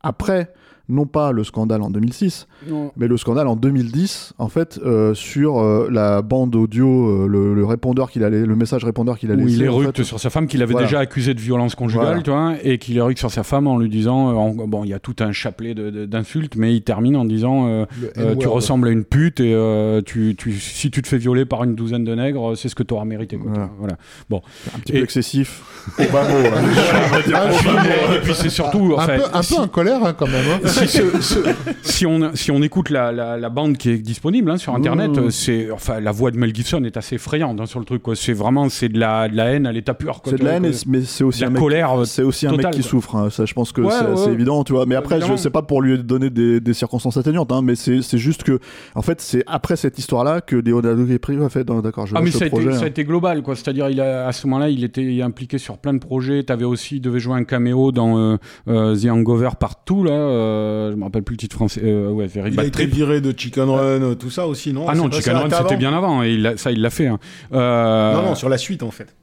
après, 0.02 0.52
non 0.92 1.06
pas 1.06 1.32
le 1.32 1.44
scandale 1.44 1.82
en 1.82 1.90
2006, 1.90 2.48
Non. 2.70 2.92
mais 2.98 3.08
le 3.08 3.18
scandale 3.18 3.48
en 3.48 3.56
2010, 3.56 4.34
en 4.38 4.50
fait, 4.50 4.80
euh, 4.86 5.14
sur 5.14 5.60
euh, 5.60 5.88
la 5.92 6.22
bande 6.22 6.56
audio, 6.56 6.88
euh, 7.24 7.28
le, 7.28 7.53
le 7.56 7.66
répondeur 7.66 8.11
qu'il 8.11 8.24
allait, 8.24 8.45
le 8.45 8.56
message 8.56 8.84
répondeur 8.86 9.18
qu'il 9.18 9.32
a 9.32 9.36
Où 9.36 9.38
laissé. 9.38 9.58
il 9.61 9.70
en 9.70 9.82
éructe 9.82 9.98
fait. 9.98 10.03
sur 10.03 10.20
sa 10.20 10.30
femme, 10.30 10.48
qu'il 10.48 10.61
avait 10.61 10.74
Voilà. 10.74 10.88
déjà 10.88 11.00
accusé 11.00 11.34
de 11.34 11.40
violence 11.40 11.76
conjugale, 11.76 12.06
Voilà. 12.06 12.22
tu 12.22 12.30
vois, 12.30 12.53
et 12.64 12.78
qu'il 12.78 12.98
éructe 12.98 13.20
sur 13.20 13.32
sa 13.32 13.44
femme 13.44 13.68
en 13.68 13.78
lui 13.78 13.90
disant, 13.90 14.30
euh, 14.30 14.34
en- 14.34 14.53
bon, 14.53 14.84
il 14.84 14.90
y 14.90 14.94
a 14.94 15.00
tout 15.00 15.16
un 15.20 15.32
chapelet 15.32 15.74
d'insultes, 15.74 16.56
mais 16.56 16.76
il 16.76 16.82
termine 16.82 17.16
en 17.16 17.26
disant, 17.26 17.68
euh, 17.68 17.86
euh, 18.18 18.36
tu 18.36 18.48
ressembles 18.48 18.88
à 18.88 18.92
une 18.92 19.03
pute 19.06 19.40
et 19.40 19.53
euh, 19.53 20.02
tu, 20.06 20.36
tu, 20.38 20.53
si 20.60 20.92
tu 20.92 21.02
te 21.02 21.08
fais 21.08 21.18
violer 21.18 21.45
par 21.45 21.64
une 21.64 21.76
douzaine 21.76 22.03
de 22.03 22.14
nègres, 22.16 22.58
c'est 22.58 22.70
ce 22.70 22.76
que 22.76 22.84
tu 22.84 22.94
auras 22.94 23.06
mérité. 23.06 23.38
Quoi, 23.38 23.50
Voilà. 23.52 23.70
voilà. 23.80 23.98
Bon. 24.30 24.42
un 24.76 24.80
petit 24.80 24.94
Et- 24.94 24.98
peu 24.98 25.03
excessif. 25.03 25.64
Au 26.00 26.03
bas 26.11 26.24
mot, 26.28 26.38
hein. 26.38 27.11
et 28.16 28.20
puis 28.24 28.34
c'est 28.36 28.50
surtout, 28.50 28.94
un 28.98 29.03
enfin, 29.03 29.18
peu, 29.18 29.24
un 29.34 29.42
si- 29.42 29.56
peu 29.56 29.61
en 29.61 29.68
colère 29.68 30.03
hein, 30.03 30.14
quand 30.18 30.28
même. 30.28 30.45
hein. 30.53 30.60
si, 30.88 30.98
ce- 30.98 31.22
ce- 31.22 31.40
si 31.84 32.06
on, 32.06 32.32
si 32.35 32.51
on 32.51 32.61
écoute 32.61 32.90
la, 32.90 33.11
la, 33.11 33.38
la 33.38 33.50
bande 33.50 33.77
qui 33.77 33.90
est 33.90 33.98
disponible 33.98 34.51
hein, 34.51 34.58
sur 34.58 34.74
internet, 34.76 35.11
Mmh. 35.11 35.32
c'est 35.32 35.72
enfin 35.72 36.00
la 36.00 36.11
voix 36.11 36.32
de 36.32 36.38
Mel 36.38 36.53
Gibson 36.56 36.84
est 36.84 36.98
assez 36.98 37.16
effrayante 37.16 37.60
hein, 37.60 37.66
sur 37.66 37.80
le 37.80 37.85
truc. 37.85 38.01
C'est 38.16 38.34
vraiment 38.34 38.69
c'est 38.69 38.90
de 38.90 39.00
la, 39.00 39.27
de 39.30 39.35
la 39.35 39.45
haine 39.51 39.66
à 39.68 39.72
l'état 39.72 39.93
pur. 39.93 40.22
C'est 40.26 40.40
de 40.40 40.43
la 40.45 40.53
haine, 40.53 40.72
mais 40.88 41.01
c'est 41.01 41.24
aussi 41.24 41.42
la 41.42 41.48
un 41.48 41.50
mec. 41.51 41.61
colère, 41.61 42.00
euh, 42.01 42.06
C'est 42.06 42.24
aussi 42.24 42.48
un 42.48 42.56
mec 42.56 42.69
qui 42.72 42.84
souffre. 42.84 43.16
hein. 43.16 43.30
Ça, 43.30 43.45
je 43.45 43.53
pense 43.53 43.72
que 43.72 43.82
Ouais, 43.82 43.92
c'est 44.16 44.27
ouais, 44.27 44.34
évident, 44.34 44.64
tu 44.64 44.74
vois. 44.74 44.85
Mais 44.85 44.95
après, 44.95 45.16
Évidemment. 45.16 45.38
je 45.38 45.42
sais 45.42 45.50
pas 45.50 45.61
pour 45.61 45.82
lui 45.82 45.98
donner 46.00 46.30
des, 46.30 46.60
des 46.60 46.74
circonstances 46.74 47.18
atténuantes, 47.18 47.51
hein, 47.51 47.61
mais 47.64 47.76
c'est 47.76 48.18
juste 48.18 48.43
que, 48.43 48.60
en 48.95 49.01
fait, 49.01 49.22
c'est 49.22 49.43
après 49.48 49.76
cette 49.76 49.98
histoire-là 50.00 50.42
que 50.42 50.56
Leonardo 50.56 51.03
DiCaprio 51.03 51.43
a 51.43 51.50
fait. 51.50 51.64
D'accord, 51.64 52.06
je 52.08 52.16
Ah 52.16 52.22
mais 52.22 52.32
ça 52.32 52.38
a, 52.38 52.42
le 52.42 52.48
été, 52.48 52.50
projet. 52.61 52.74
ça 52.77 52.84
a 52.84 52.88
été 52.88 53.03
global 53.06 53.42
quoi, 53.43 53.56
c'est-à-dire 53.56 53.90
il 53.90 54.01
a, 54.01 54.27
à 54.27 54.32
ce 54.32 54.45
moment-là 54.48 54.69
il 54.69 54.84
était 54.84 55.22
impliqué 55.22 55.58
sur 55.58 55.77
plein 55.77 55.93
de 55.93 56.00
projets. 56.00 56.43
T'avais 56.43 56.66
aussi, 56.66 56.98
il 56.98 57.01
devait 57.01 57.19
jouer 57.19 57.35
un 57.35 57.43
caméo 57.43 57.92
dans 57.92 58.18
euh, 58.18 58.38
euh, 58.68 58.95
The 58.95 59.06
Hangover 59.06 59.50
Partout 59.60 60.03
là, 60.03 60.11
euh, 60.11 60.70
je 60.91 60.95
me 60.95 61.03
rappelle 61.03 61.24
plus 61.24 61.33
le 61.33 61.38
titre 61.40 61.56
français. 61.56 61.82
Euh, 61.83 62.09
ouais, 62.09 62.27
Very 62.27 62.50
Il 62.50 62.53
a 62.53 62.56
Bad 62.58 62.66
été 62.67 62.72
Trip. 62.83 62.93
viré 62.93 63.22
de 63.22 63.33
Chicken 63.38 63.69
Run, 63.69 63.77
euh, 64.01 64.16
tout 64.16 64.30
ça 64.30 64.48
aussi, 64.48 64.74
non? 64.74 64.85
Ah 64.88 64.95
non, 64.95 65.11
Chicken 65.11 65.35
Run 65.35 65.50
c'était 65.50 65.77
bien 65.77 65.93
avant 65.93 66.24
et 66.24 66.32
il 66.33 66.53
ça 66.58 66.72
il 66.72 66.82
l'a 66.82 66.90
fait. 66.90 67.08
hein. 67.08 67.19
Euh, 67.53 68.14
Non, 68.16 68.22
non, 68.24 68.35
sur 68.35 68.50
la 68.50 68.58
suite 68.58 68.83
en 68.83 68.91
fait. 68.91 69.14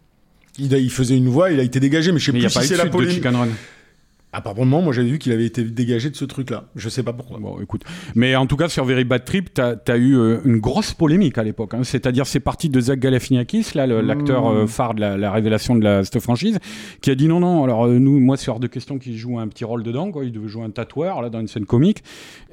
Il, 0.58 0.74
a- 0.74 0.78
il 0.78 0.90
faisait 0.90 1.16
une 1.16 1.28
voix, 1.28 1.50
il 1.52 1.60
a 1.60 1.62
été 1.62 1.78
dégagé, 1.80 2.10
mais 2.12 2.18
je 2.18 2.26
sais 2.26 2.32
mais 2.32 2.38
plus 2.40 2.46
n'y 2.48 2.52
a 2.52 2.54
pas 2.54 2.62
si 2.62 2.68
c'est 2.68 2.74
la 2.74 2.80
suite 2.80 2.92
de 2.92 2.96
polémique. 2.96 3.22
Run. 4.32 4.38
Apparemment, 4.38 4.82
moi 4.82 4.92
j'avais 4.92 5.08
vu 5.08 5.18
qu'il 5.18 5.32
avait 5.32 5.46
été 5.46 5.64
dégagé 5.64 6.10
de 6.10 6.16
ce 6.16 6.24
truc-là. 6.24 6.64
Je 6.76 6.88
sais 6.88 7.02
pas 7.02 7.12
pourquoi. 7.12 7.38
Bon, 7.38 7.60
écoute. 7.60 7.82
Mais 8.14 8.36
en 8.36 8.46
tout 8.46 8.56
cas, 8.56 8.68
sur 8.68 8.84
Very 8.84 9.04
Bad 9.04 9.24
Trip, 9.24 9.52
t'as 9.54 9.74
as 9.88 9.96
eu 9.96 10.16
euh, 10.16 10.38
une 10.44 10.58
grosse 10.58 10.92
polémique 10.94 11.38
à 11.38 11.42
l'époque. 11.42 11.74
hein. 11.74 11.82
C'est-à-dire, 11.82 12.26
c'est 12.26 12.40
parti 12.40 12.68
de 12.68 12.80
Zach 12.80 12.98
Galifianakis, 12.98 13.68
là, 13.74 13.86
le- 13.86 14.00
l'acteur 14.00 14.46
euh, 14.48 14.66
phare 14.66 14.94
de 14.94 15.00
la, 15.00 15.16
la 15.16 15.32
révélation 15.32 15.76
de 15.76 15.82
la, 15.84 16.04
cette 16.04 16.20
franchise, 16.20 16.58
qui 17.00 17.10
a 17.10 17.14
dit 17.14 17.26
non, 17.28 17.40
non. 17.40 17.64
Alors 17.64 17.86
euh, 17.86 17.98
nous, 17.98 18.20
moi, 18.20 18.36
c'est 18.36 18.50
hors 18.50 18.60
de 18.60 18.66
question 18.66 18.98
qu'il 18.98 19.16
joue 19.16 19.38
un 19.38 19.48
petit 19.48 19.64
rôle 19.64 19.82
dedans. 19.82 20.10
Quoi. 20.10 20.24
Il 20.24 20.32
devait 20.32 20.48
jouer 20.48 20.64
un 20.64 20.70
tatoueur 20.70 21.22
là 21.22 21.30
dans 21.30 21.40
une 21.40 21.48
scène 21.48 21.66
comique. 21.66 22.02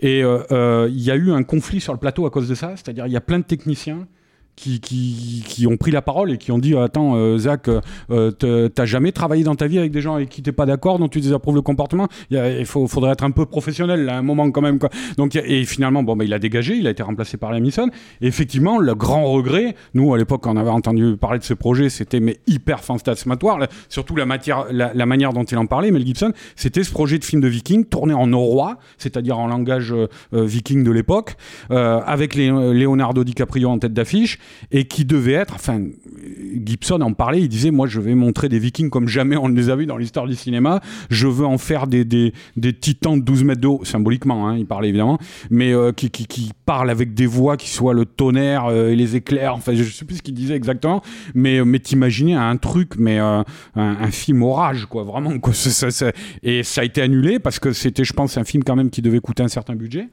Et 0.02 0.20
il 0.22 1.02
y 1.02 1.12
a 1.12 1.16
eu 1.16 1.32
un 1.32 1.44
conflit 1.44 1.82
sur 1.82 1.94
le 1.94 2.00
plateau 2.00 2.26
à 2.26 2.30
cause 2.30 2.48
de 2.48 2.56
ça. 2.56 2.72
C'est-à-dire, 2.76 3.06
il 3.08 3.14
y 3.14 3.18
a 3.18 3.22
plein 3.22 3.40
de 3.40 3.44
techniciens 3.44 4.08
qui, 4.56 4.80
qui, 4.80 5.44
qui 5.48 5.68
ont 5.68 5.78
pris 5.78 5.92
la 5.92 6.02
parole 6.02 6.32
et 6.32 6.38
qui 6.38 6.52
ont 6.52 6.58
dit 6.60 6.76
attends 6.78 7.16
euh, 7.16 7.38
Zach 7.38 7.68
euh, 7.68 8.32
te- 8.32 8.68
t'as 8.68 8.86
jamais 8.86 9.12
travaillé 9.12 9.44
dans 9.44 9.56
ta 9.56 9.68
vie 9.68 9.78
avec 9.78 9.92
des 9.92 10.02
gens 10.02 10.16
avec 10.16 10.30
qui 10.30 10.42
t'es 10.42 10.52
pas 10.54 10.66
d'accord 10.66 10.98
dont 10.98 11.08
tu 11.10 11.20
désapprouves 11.20 11.56
le 11.56 11.62
comportement? 11.62 12.08
Il, 12.30 12.38
a- 12.38 12.60
il 12.60 12.66
faut, 12.66 12.88
faudrait 12.88 13.12
être 13.12 13.24
un 13.24 13.32
peu 13.32 13.46
professionnel 13.46 14.06
là, 14.06 14.16
à 14.16 14.18
un 14.20 14.22
moment 14.22 14.50
quand 14.52 14.62
même 14.62 14.80
quoi. 14.80 14.90
donc 15.18 15.36
et 15.36 15.66
finalement 15.66 16.04
bon 16.04 16.16
bah, 16.16 16.24
il 16.26 16.34
a 16.34 16.40
dégagé 16.40 16.76
il 16.76 16.88
a 16.88 16.92
été 16.92 17.04
remplacé 17.04 17.38
par 17.38 17.52
Liam 17.52 17.64
Neeson. 17.64 17.90
Et 18.22 18.28
effectivement 18.28 18.80
le 18.80 18.96
grand 18.96 19.26
regret 19.26 19.76
nous 19.94 20.14
à 20.14 20.18
l'époque 20.18 20.46
on 20.48 20.56
avait 20.58 20.70
entendu 20.70 21.18
parler 21.18 21.40
de 21.40 21.44
ce 21.44 21.54
projet 21.54 21.90
c'était 21.90 22.20
mais 22.20 22.38
hyper 22.48 22.84
fantasmatoire. 22.84 23.60
Là, 23.60 23.68
surtout 23.90 24.16
la 24.16 24.26
matière 24.26 24.66
la, 24.72 24.94
la 24.94 25.06
manière 25.06 25.34
dont 25.34 25.44
il 25.44 25.58
en 25.58 25.66
parlait 25.66 25.92
Mel 25.92 26.06
Gibson 26.06 26.32
c'était 26.56 26.84
ce 26.84 26.92
projet 26.92 27.20
de 27.20 27.24
film 27.26 27.42
de 27.42 27.48
viking 27.48 27.86
tourné 27.86 28.14
en 28.14 28.28
norrois 28.28 28.78
c'est-à-dire 28.98 29.38
en 29.38 29.48
langage 29.48 29.92
euh, 29.92 30.08
euh, 30.34 30.46
viking 30.46 30.84
de 30.84 30.92
l'époque 30.92 31.36
euh, 31.72 32.00
avec 32.06 32.36
les, 32.36 32.48
Leonardo 32.48 33.24
DiCaprio 33.24 33.70
en 33.70 33.80
tête 33.80 33.94
d'affiche 33.94 34.40
et 34.72 34.86
qui 34.86 35.06
devait 35.06 35.34
être, 35.34 35.56
enfin, 35.56 35.82
Gibson 36.66 37.02
en 37.02 37.14
parlait, 37.14 37.42
il 37.42 37.50
disait, 37.50 37.72
moi 37.72 37.88
je 37.88 38.00
vais 38.00 38.16
montrer 38.16 38.50
des 38.50 38.60
vikings 38.60 38.90
comme 38.90 39.08
jamais 39.08 39.38
on 39.38 39.50
ne 39.50 39.56
les 39.56 39.70
a 39.70 39.76
vus 39.76 39.86
dans 39.86 39.98
l'histoire 39.98 40.28
du 40.28 40.36
cinéma, 40.36 40.82
je 41.10 41.28
veux 41.28 41.46
en 41.46 41.58
faire 41.58 41.88
des, 41.88 42.06
des, 42.06 42.34
des 42.56 42.74
titans 42.74 43.20
de 43.20 43.24
12 43.24 43.44
mètres 43.44 43.62
de 43.62 43.68
haut, 43.68 43.82
symboliquement, 43.84 44.48
hein, 44.48 44.58
il 44.58 44.66
parlait 44.66 44.90
évidemment, 44.90 45.20
mais 45.50 45.74
euh, 45.74 45.92
qui, 45.92 46.10
qui, 46.10 46.26
qui 46.26 46.52
parlent 46.66 46.90
avec 46.90 47.14
des 47.14 47.26
voix 47.26 47.58
qui 47.58 47.70
soient 47.70 47.94
le 47.94 48.06
tonnerre 48.06 48.66
euh, 48.66 48.90
et 48.90 48.96
les 48.96 49.16
éclairs, 49.16 49.56
enfin 49.56 49.74
je 49.74 49.84
sais 49.84 50.06
plus 50.06 50.18
ce 50.18 50.22
qu'il 50.22 50.34
disait 50.34 50.56
exactement, 50.56 51.02
mais, 51.34 51.64
mais 51.64 51.80
t'imaginais 51.80 52.34
un 52.34 52.58
truc, 52.58 52.94
mais 52.98 53.20
euh, 53.20 53.42
un, 53.76 53.98
un 54.00 54.12
film 54.12 54.44
orage, 54.44 54.86
quoi, 54.86 55.04
vraiment, 55.04 55.38
quoi, 55.40 55.54
et 56.44 56.64
ça 56.64 56.82
a 56.82 56.84
été 56.84 57.02
annulé 57.02 57.40
parce 57.40 57.60
que 57.60 57.74
c'était, 57.74 58.04
je 58.04 58.14
pense, 58.14 58.38
un 58.38 58.44
film 58.44 58.64
quand 58.64 58.76
même 58.76 58.90
qui 58.90 59.02
devait 59.02 59.20
coûter 59.20 59.44
un 59.44 59.48
certain 59.48 59.76
budget 59.76 60.08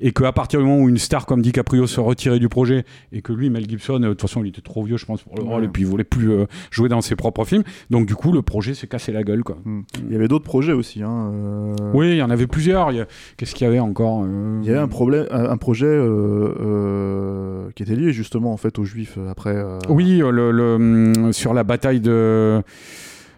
et 0.00 0.12
qu'à 0.12 0.32
partir 0.32 0.60
du 0.60 0.66
moment 0.66 0.80
où 0.82 0.88
une 0.88 0.98
star 0.98 1.26
comme 1.26 1.42
DiCaprio 1.42 1.86
se 1.86 2.00
retirait 2.00 2.38
du 2.38 2.48
projet 2.48 2.84
et 3.12 3.22
que 3.22 3.32
lui, 3.32 3.50
Mel 3.50 3.68
Gibson, 3.68 3.94
euh, 3.94 3.98
de 4.00 4.08
toute 4.10 4.22
façon, 4.22 4.42
il 4.44 4.48
était 4.48 4.60
trop 4.60 4.82
vieux, 4.84 4.96
je 4.96 5.06
pense, 5.06 5.22
pour 5.22 5.36
le 5.36 5.42
rôle, 5.42 5.60
Ouais. 5.60 5.66
et 5.66 5.68
puis 5.68 5.82
il 5.82 5.88
voulait 5.88 6.04
plus 6.04 6.30
euh, 6.30 6.46
jouer 6.70 6.88
dans 6.88 7.00
ses 7.00 7.16
propres 7.16 7.44
films. 7.44 7.62
Donc 7.90 8.06
du 8.06 8.14
coup, 8.14 8.32
le 8.32 8.42
projet 8.42 8.74
s'est 8.74 8.86
cassé 8.86 9.12
la 9.12 9.22
gueule, 9.22 9.42
quoi. 9.42 9.58
Hmm. 9.64 9.80
Il 10.06 10.12
y 10.12 10.16
avait 10.16 10.28
d'autres 10.28 10.44
projets 10.44 10.72
aussi. 10.72 11.02
Hein. 11.02 11.30
euh, 11.32 11.74
Oui, 11.94 12.10
il 12.10 12.16
y 12.16 12.22
en 12.22 12.30
avait 12.30 12.46
plusieurs. 12.46 12.88
A- 12.88 12.92
Qu'est-ce 13.36 13.54
qu'il 13.54 13.64
y 13.66 13.68
avait 13.68 13.78
encore 13.80 14.22
euh, 14.24 14.60
Il 14.62 14.66
y 14.68 14.70
avait 14.70 14.78
un, 14.78 14.88
problème, 14.88 15.26
un, 15.30 15.56
projet 15.56 15.86
euh, 15.86 16.54
euh, 16.60 17.70
qui 17.74 17.82
était 17.82 17.94
lié 17.96 18.12
justement 18.12 18.52
en 18.52 18.56
fait 18.56 18.78
aux 18.78 18.84
juifs 18.84 19.18
après. 19.28 19.56
Oui, 19.88 20.18
le, 20.18 20.50
le, 20.50 20.74
hum, 20.74 21.32
sur 21.32 21.54
la 21.54 21.64
bataille 21.64 22.00
de. 22.00 22.62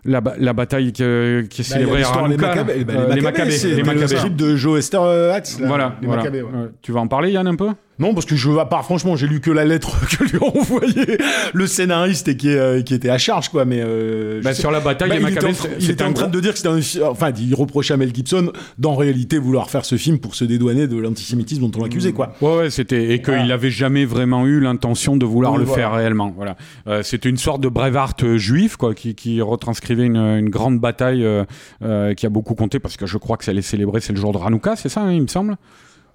La, 0.04 0.20
ba- 0.22 0.34
la 0.38 0.52
bataille 0.54 0.92
qui, 0.92 1.02
euh, 1.02 1.42
qui 1.46 1.60
est 1.60 1.68
Bah, 1.68 1.74
célébrée 1.74 1.96
à 1.96 1.98
l'histoire 1.98 2.26
des 2.28 2.34
Hanouka, 2.34 2.46
Maccabées, 2.48 2.78
là. 2.78 2.84
bah, 2.84 2.92
Euh, 2.96 3.14
les 3.14 3.20
Maccabées, 3.20 3.50
c'est 3.50 3.68
les 3.68 3.76
le 3.76 3.84
Maccabées. 3.84 4.06
script 4.16 4.36
de 4.36 4.56
Joe 4.56 4.78
Esther 4.78 5.02
euh, 5.02 5.32
Hatz, 5.32 5.60
là, 5.60 5.66
Voilà, 5.68 5.96
les 6.00 6.06
voilà. 6.06 6.22
Maccabées, 6.22 6.42
ouais. 6.42 6.50
Ouais. 6.52 6.68
Tu 6.80 6.92
vas 6.92 7.00
en 7.00 7.06
parler, 7.06 7.32
Yann, 7.32 7.46
un 7.46 7.54
peu? 7.54 7.68
Non, 8.00 8.14
parce 8.14 8.26
que 8.26 8.34
je 8.34 8.50
à 8.58 8.64
part 8.66 8.84
franchement, 8.84 9.14
j'ai 9.14 9.26
lu 9.28 9.40
que 9.40 9.50
la 9.50 9.64
lettre 9.64 9.96
que 10.18 10.24
lui 10.24 10.38
a 10.42 10.56
envoyée 10.58 11.18
le 11.52 11.66
scénariste 11.66 12.26
et 12.28 12.36
qui, 12.36 12.48
est, 12.48 12.56
euh, 12.58 12.82
qui 12.82 12.94
était 12.94 13.10
à 13.10 13.18
charge, 13.18 13.50
quoi. 13.50 13.64
Mais 13.64 13.80
euh, 13.84 14.40
Bah, 14.42 14.54
Sur 14.54 14.70
la 14.70 14.80
bataille 14.80 15.10
Bah, 15.10 15.16
il 15.20 15.28
était 15.36 15.44
en, 15.46 15.50
il 15.78 15.90
était 15.90 16.02
en 16.04 16.12
train 16.12 16.24
gros- 16.24 16.32
de 16.34 16.40
dire 16.40 16.52
que 16.52 16.56
c'était 16.58 16.70
un 16.70 16.80
fi- 16.80 17.02
enfin, 17.02 17.30
il 17.38 17.54
reprochait 17.54 17.94
à 17.94 17.96
Mel 17.96 18.12
Gibson 18.14 18.50
d'en 18.78 18.96
réalité 18.96 19.38
vouloir 19.38 19.70
faire 19.70 19.84
ce 19.84 19.96
film 19.96 20.18
pour 20.18 20.34
se 20.34 20.44
dédouaner 20.44 20.88
de 20.88 20.96
l'antisémitisme 20.96 21.62
dont 21.68 21.78
on 21.78 21.82
l'accusait, 21.84 22.12
quoi. 22.12 22.32
Ouais, 22.40 22.56
ouais, 22.56 22.70
c'était 22.70 23.12
et 23.14 23.22
qu'il 23.22 23.46
n'avait 23.46 23.70
jamais 23.70 24.04
vraiment 24.04 24.46
eu 24.46 24.60
l'intention 24.60 25.16
de 25.16 25.26
vouloir 25.26 25.52
Oui, 25.52 25.58
le 25.58 25.64
voilà. 25.64 25.82
faire 25.82 25.92
réellement. 25.92 26.32
Voilà, 26.34 26.56
Euh, 26.86 27.02
c'était 27.02 27.28
une 27.28 27.36
sorte 27.36 27.60
de 27.60 27.68
Braveheart 27.68 28.24
euh, 28.24 28.38
juif, 28.38 28.76
quoi, 28.76 28.94
qui, 28.94 29.14
qui 29.14 29.40
retranscrivait 29.42 30.06
une, 30.06 30.16
une 30.16 30.48
grande 30.48 30.80
bataille 30.80 31.24
euh, 31.24 32.14
qui 32.14 32.24
a 32.26 32.30
beaucoup 32.30 32.54
compté 32.54 32.78
parce 32.78 32.96
que 32.96 33.06
je 33.06 33.18
crois 33.18 33.36
que 33.36 33.44
ça 33.44 33.50
allait 33.50 33.60
célébrer, 33.62 34.00
c'est 34.00 34.12
le 34.14 34.18
jour 34.20 34.32
de 34.32 34.38
Hanouka, 34.38 34.76
c'est 34.76 34.88
ça, 34.88 35.02
hein, 35.02 35.12
il 35.12 35.20
me 35.22 35.26
semble? 35.28 35.56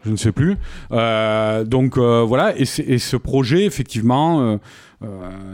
Je 0.06 0.12
ne 0.12 0.16
sais 0.16 0.32
plus. 0.32 0.56
Euh, 0.92 1.64
donc 1.64 1.98
euh, 1.98 2.24
voilà, 2.24 2.58
et, 2.58 2.66
c'est- 2.66 2.84
et 2.84 3.00
ce 3.00 3.18
projet, 3.18 3.66
effectivement, 3.66 4.58
euh, 5.04 5.08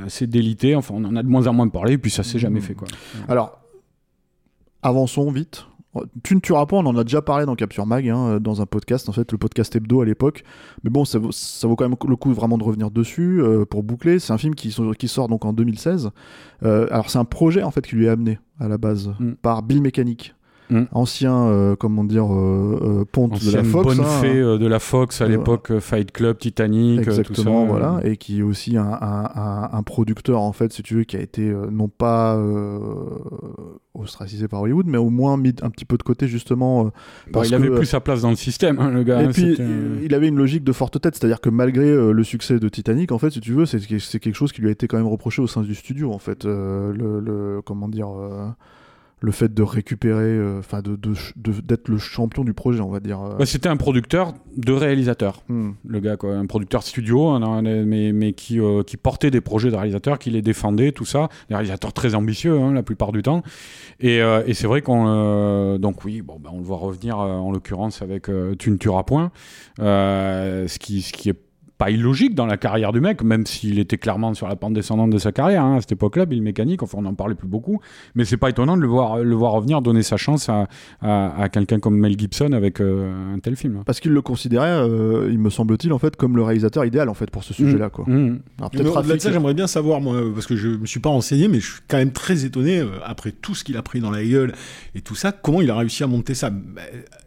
s'est 0.07 0.27
délité. 0.27 0.75
Enfin, 0.75 0.93
on 0.97 1.05
en 1.05 1.15
a 1.15 1.23
de 1.23 1.27
moins 1.27 1.47
en 1.47 1.53
moins 1.53 1.67
parlé, 1.69 1.93
et 1.93 1.97
puis 1.97 2.11
ça 2.11 2.23
s'est 2.23 2.39
jamais 2.39 2.59
Mmh. 2.59 2.63
fait, 2.63 2.73
quoi. 2.73 2.87
Alors, 3.27 3.59
avançons 4.83 5.31
vite. 5.31 5.65
Tu 6.23 6.35
ne 6.35 6.39
tueras 6.39 6.65
pas, 6.67 6.77
on 6.77 6.85
en 6.85 6.95
a 6.95 7.03
déjà 7.03 7.21
parlé 7.21 7.45
dans 7.45 7.55
Capture 7.57 7.85
Mag, 7.85 8.07
hein, 8.07 8.39
dans 8.39 8.61
un 8.61 8.65
podcast, 8.65 9.09
en 9.09 9.11
fait, 9.11 9.29
le 9.33 9.37
podcast 9.37 9.75
hebdo 9.75 9.99
à 9.99 10.05
l'époque. 10.05 10.45
Mais 10.85 10.89
bon, 10.89 11.03
ça 11.03 11.19
vaut, 11.19 11.33
ça 11.33 11.67
vaut 11.67 11.75
quand 11.75 11.83
même 11.89 11.97
le 12.07 12.15
coup 12.15 12.31
vraiment 12.33 12.57
de 12.57 12.63
revenir 12.63 12.91
dessus 12.91 13.41
euh, 13.41 13.65
pour 13.65 13.83
boucler. 13.83 14.17
C'est 14.19 14.31
un 14.31 14.37
film 14.37 14.55
qui, 14.55 14.71
so- 14.71 14.91
qui 14.93 15.09
sort 15.09 15.27
donc 15.27 15.43
en 15.43 15.51
2016. 15.51 16.11
Euh, 16.63 16.87
alors, 16.91 17.09
c'est 17.09 17.19
un 17.19 17.25
projet 17.25 17.61
en 17.63 17.71
fait 17.71 17.85
qui 17.85 17.97
lui 17.97 18.05
est 18.05 18.09
amené 18.09 18.39
à 18.57 18.69
la 18.69 18.77
base 18.77 19.13
Mm. 19.19 19.31
par 19.41 19.63
Bill 19.63 19.81
Mechanic, 19.81 20.33
Mm. 20.71 20.85
ancien, 20.93 21.35
euh, 21.47 21.75
comment 21.75 22.03
dire, 22.03 22.33
euh, 22.33 22.79
euh, 23.01 23.05
ponte 23.11 23.43
de 23.45 23.51
la 23.51 23.63
Fox. 23.63 23.85
bonne 23.85 23.99
hein. 23.99 24.21
fée 24.21 24.39
euh, 24.39 24.57
de 24.57 24.65
la 24.67 24.79
Fox 24.79 25.21
à 25.21 25.27
l'époque, 25.27 25.77
Fight 25.79 26.11
Club, 26.11 26.37
Titanic, 26.37 27.03
tout 27.23 27.35
ça. 27.35 27.49
Voilà, 27.49 27.99
et 28.03 28.15
qui 28.17 28.39
est 28.39 28.43
aussi 28.43 28.77
un, 28.77 28.85
un- 28.85 29.29
un- 29.35 29.69
un 29.73 29.83
producteur, 29.83 30.39
en 30.41 30.53
fait, 30.53 30.71
si 30.71 30.81
tu 30.81 30.95
veux, 30.95 31.03
qui 31.03 31.17
a 31.17 31.21
été 31.21 31.53
non 31.71 31.89
pas 31.89 32.37
ostracisé 33.93 34.47
par 34.47 34.61
Hollywood, 34.61 34.85
mais 34.87 34.97
au 34.97 35.09
moins 35.09 35.35
mis 35.37 35.53
un 35.61 35.69
petit 35.69 35.85
peu 35.85 35.97
de 35.97 36.03
côté, 36.03 36.27
justement. 36.27 36.81
euh, 36.81 36.83
Bah, 36.85 36.91
parce 37.33 37.49
il 37.49 37.55
avait 37.55 37.67
que- 37.67 37.75
plus 37.75 37.85
sa 37.85 37.99
place 37.99 38.21
dans 38.21 38.29
le 38.29 38.35
système, 38.35 38.79
hein, 38.79 38.89
le 38.89 39.03
gars. 39.03 39.21
et 39.21 39.25
hein, 39.25 39.29
puis, 39.33 39.57
il 40.03 40.13
avait 40.13 40.27
une 40.29 40.37
logique 40.37 40.63
de 40.63 40.71
forte 40.71 40.99
tête, 41.01 41.15
c'est-à-dire 41.15 41.41
que 41.41 41.49
malgré 41.49 41.85
euh, 41.89 42.11
le 42.11 42.23
succès 42.23 42.59
de 42.59 42.69
Titanic, 42.69 43.11
en 43.11 43.19
fait, 43.19 43.31
si 43.31 43.41
tu 43.41 43.51
veux, 43.51 43.65
c'est 43.65 43.79
quelque 44.19 44.35
chose 44.35 44.51
qui 44.53 44.61
lui 44.61 44.69
a 44.69 44.71
été 44.71 44.87
quand 44.87 44.97
même 44.97 45.07
reproché 45.07 45.41
au 45.41 45.47
sein 45.47 45.61
du 45.61 45.75
studio, 45.75 46.11
en 46.13 46.19
fait. 46.19 46.45
euh, 46.45 46.93
le, 46.93 47.19
le- 47.19 47.61
comment 47.63 47.87
dire, 47.89 48.07
le 49.23 49.31
fait 49.31 49.53
de 49.53 49.61
récupérer, 49.61 50.23
euh, 50.23 50.57
enfin, 50.59 50.81
de 50.81 50.95
de- 50.95 51.13
de- 51.35 51.61
d'être 51.61 51.89
le 51.89 51.99
champion 51.99 52.43
du 52.43 52.53
projet, 52.53 52.81
on 52.81 52.89
va 52.89 52.99
dire. 52.99 53.21
euh. 53.21 53.35
bah, 53.37 53.45
c'était 53.45 53.69
un 53.69 53.77
producteur 53.77 54.33
de 54.57 54.73
réalisateur, 54.73 55.43
Hmm. 55.47 55.71
le 55.85 55.99
gars, 55.99 56.17
quoi. 56.17 56.33
Un 56.35 56.47
producteur 56.47 56.81
studio, 56.81 57.27
un- 57.29 57.41
un- 57.43 57.61
mais, 57.85 58.11
mais 58.13 58.33
qui, 58.33 58.59
euh, 58.59 58.81
qui 58.81 58.97
portait 58.97 59.29
des 59.29 59.39
projets 59.41 59.69
de 59.69 59.75
réalisateurs, 59.75 60.17
qui 60.17 60.31
les 60.31 60.41
défendait, 60.41 60.91
tout 60.91 61.05
ça. 61.05 61.29
Des 61.49 61.55
réalisateurs 61.55 61.93
très 61.93 62.15
ambitieux, 62.15 62.59
hein, 62.59 62.73
la 62.73 62.81
plupart 62.83 63.11
du 63.11 63.21
temps. 63.21 63.43
Et, 63.99 64.21
euh, 64.21 64.41
et 64.47 64.55
c'est 64.55 64.65
vrai 64.67 64.81
qu'on. 64.81 65.77
donc, 65.77 66.03
oui, 66.03 66.21
bon, 66.23 66.39
bah, 66.39 66.49
on 66.51 66.57
le 66.57 66.63
voit 66.65 66.77
revenir, 66.77 67.17
en 67.19 67.51
l'occurrence, 67.51 68.01
avec 68.01 68.27
Tu 68.57 68.71
ne 68.71 68.77
tueras 68.77 69.03
point. 69.03 69.31
Ce, 69.77 70.79
qui, 70.79 71.01
ce 71.03 71.13
qui 71.13 71.29
est 71.29 71.39
pas 71.81 71.89
illogique 71.89 72.35
dans 72.35 72.45
la 72.45 72.57
carrière 72.57 72.91
du 72.91 73.01
mec, 73.01 73.23
même 73.23 73.47
s'il 73.47 73.79
était 73.79 73.97
clairement 73.97 74.35
sur 74.35 74.47
la 74.47 74.55
pente 74.55 74.73
descendante 74.73 75.09
de 75.09 75.17
sa 75.17 75.31
carrière 75.31 75.63
hein, 75.63 75.77
à 75.77 75.81
cette 75.81 75.93
époque-là, 75.93 76.27
Bill 76.27 76.43
Mécanique, 76.43 76.83
enfin 76.83 76.99
on 76.99 77.01
n'en 77.01 77.15
parlait 77.15 77.33
plus 77.33 77.47
beaucoup, 77.47 77.79
mais 78.13 78.23
c'est 78.23 78.37
pas 78.37 78.51
étonnant 78.51 78.77
de 78.77 78.83
le 78.83 78.87
voir, 78.87 79.17
le 79.17 79.33
voir 79.33 79.53
revenir, 79.53 79.81
donner 79.81 80.03
sa 80.03 80.15
chance 80.15 80.47
à, 80.47 80.67
à, 81.01 81.41
à 81.41 81.49
quelqu'un 81.49 81.79
comme 81.79 81.97
Mel 81.97 82.19
Gibson 82.19 82.51
avec 82.51 82.81
euh, 82.81 83.33
un 83.33 83.39
tel 83.39 83.55
film. 83.55 83.81
Parce 83.83 83.99
qu'il 83.99 84.11
le 84.11 84.21
considérait, 84.21 84.69
euh, 84.69 85.27
il 85.31 85.39
me 85.39 85.49
semble-t-il, 85.49 85.91
en 85.91 85.97
fait, 85.97 86.15
comme 86.15 86.35
le 86.35 86.43
réalisateur 86.43 86.85
idéal, 86.85 87.09
en 87.09 87.15
fait, 87.15 87.31
pour 87.31 87.43
ce 87.43 87.55
sujet-là, 87.55 87.89
quoi. 87.89 88.05
Mmh. 88.07 88.41
Alors 88.59 88.69
peut-être 88.69 88.95
au-delà 88.95 89.15
de 89.15 89.19
ça, 89.19 89.31
j'aimerais 89.31 89.55
bien 89.55 89.65
savoir, 89.65 90.01
moi, 90.01 90.21
parce 90.35 90.45
que 90.45 90.55
je 90.55 90.67
me 90.67 90.85
suis 90.85 90.99
pas 90.99 91.09
renseigné, 91.09 91.47
mais 91.47 91.59
je 91.59 91.71
suis 91.71 91.81
quand 91.87 91.97
même 91.97 92.11
très 92.11 92.45
étonné, 92.45 92.77
euh, 92.77 92.89
après 93.03 93.31
tout 93.31 93.55
ce 93.55 93.63
qu'il 93.63 93.75
a 93.77 93.81
pris 93.81 94.01
dans 94.01 94.11
la 94.11 94.23
gueule 94.23 94.53
et 94.93 95.01
tout 95.01 95.15
ça, 95.15 95.31
comment 95.31 95.61
il 95.61 95.71
a 95.71 95.75
réussi 95.75 96.03
à 96.03 96.07
monter 96.07 96.35
ça? 96.35 96.51
Bah, 96.51 96.83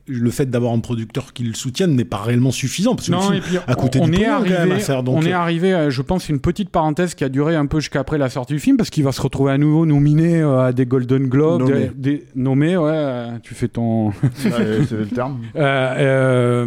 Le 0.06 0.30
fait 0.30 0.46
d'avoir 0.50 0.72
un 0.74 0.80
producteur 0.80 1.32
qui 1.32 1.44
le 1.44 1.54
soutienne 1.54 1.94
n'est 1.96 2.04
pas 2.04 2.18
réellement 2.18 2.50
suffisant, 2.50 2.94
parce 2.94 3.06
que 3.08 3.12
le 3.12 3.16
Non, 3.16 3.22
film 3.30 3.34
et 3.36 3.40
puis 3.40 3.56
a 3.66 3.74
coûté 3.74 4.00
on, 4.02 4.06
du 4.06 4.14
est 4.16 4.24
quand 4.24 4.32
arrivé, 4.34 4.58
même 4.58 4.72
à 4.72 4.78
faire, 4.78 5.02
donc, 5.02 5.16
on 5.16 5.22
est 5.22 5.32
euh, 5.32 5.36
arrivé, 5.38 5.72
à, 5.72 5.88
je 5.88 6.02
pense, 6.02 6.28
une 6.28 6.40
petite 6.40 6.68
parenthèse 6.68 7.14
qui 7.14 7.24
a 7.24 7.30
duré 7.30 7.56
un 7.56 7.64
peu 7.64 7.80
jusqu'après 7.80 8.18
la 8.18 8.28
sortie 8.28 8.52
du 8.52 8.58
film, 8.58 8.76
parce 8.76 8.90
qu'il 8.90 9.02
va 9.02 9.12
se 9.12 9.22
retrouver 9.22 9.52
à 9.52 9.56
nouveau 9.58 9.86
nominé 9.86 10.42
euh, 10.42 10.66
à 10.66 10.72
des 10.72 10.84
Golden 10.84 11.26
Globes, 11.28 11.62
Nommé. 11.62 11.90
des, 11.96 12.16
des- 12.18 12.24
nommé, 12.34 12.76
ouais, 12.76 13.28
tu 13.42 13.54
fais 13.54 13.68
ton, 13.68 14.08
Ouais, 14.44 14.80
c'est 14.88 14.92
le 14.92 15.06
terme. 15.06 15.38
euh, 15.56 15.94
euh, 15.98 16.66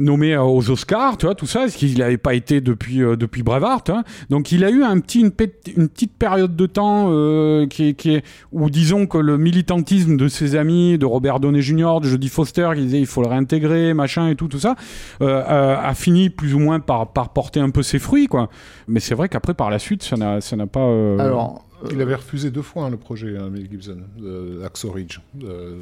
nommé 0.00 0.36
aux 0.36 0.70
Oscars, 0.70 1.16
tu 1.18 1.26
vois, 1.26 1.34
tout 1.34 1.46
ça, 1.46 1.68
ce 1.68 1.76
qu'il 1.76 1.98
n'avait 1.98 2.16
pas 2.18 2.34
été 2.34 2.60
depuis 2.60 3.02
euh, 3.02 3.16
depuis 3.16 3.42
Braveheart. 3.42 3.90
hein. 3.90 4.04
Donc 4.30 4.52
il 4.52 4.64
a 4.64 4.70
eu 4.70 4.82
un 4.82 4.98
petit 5.00 5.20
une, 5.20 5.30
petite 5.30 6.12
période 6.18 6.56
de 6.56 6.66
temps 6.66 7.08
euh, 7.10 7.66
qui 7.66 7.88
est, 7.90 7.94
qui 7.94 8.14
est 8.14 8.22
où 8.52 8.70
disons 8.70 9.06
que 9.06 9.18
le 9.18 9.36
militantisme 9.38 10.16
de 10.16 10.28
ses 10.28 10.56
amis, 10.56 10.98
de 10.98 11.06
Robert 11.06 11.40
Downey 11.40 11.62
Jr., 11.62 11.98
de 12.02 12.08
Jodie 12.08 12.28
Foster, 12.28 12.70
qui 12.78 12.84
disait 12.86 13.00
il 13.00 13.06
faut 13.06 13.22
le 13.22 13.28
réintégrer, 13.28 13.94
machin 13.94 14.28
et 14.28 14.34
tout, 14.36 14.48
tout 14.48 14.58
ça, 14.60 14.74
euh, 15.20 15.42
a, 15.44 15.88
a 15.88 15.94
fini 15.94 16.30
plus 16.30 16.54
ou 16.54 16.58
moins 16.58 16.80
par 16.80 17.12
par 17.12 17.32
porter 17.32 17.60
un 17.60 17.70
peu 17.70 17.82
ses 17.82 17.98
fruits, 17.98 18.26
quoi. 18.26 18.48
Mais 18.86 19.00
c'est 19.00 19.14
vrai 19.14 19.28
qu'après 19.28 19.54
par 19.54 19.70
la 19.70 19.78
suite, 19.78 20.02
ça 20.02 20.16
n'a 20.16 20.40
ça 20.40 20.56
n'a 20.56 20.66
pas. 20.66 20.80
euh, 20.80 21.18
Alors, 21.18 21.64
euh, 21.84 21.88
Il 21.92 22.00
avait 22.00 22.14
refusé 22.14 22.50
deux 22.50 22.62
fois 22.62 22.84
hein, 22.86 22.90
le 22.90 22.96
projet, 22.96 23.36
hein, 23.38 23.50
Mel 23.50 23.68
Gibson, 23.70 23.98
de 24.18 24.62
Axo 24.64 24.90
Ridge. 24.90 25.20
Euh, 25.44 25.76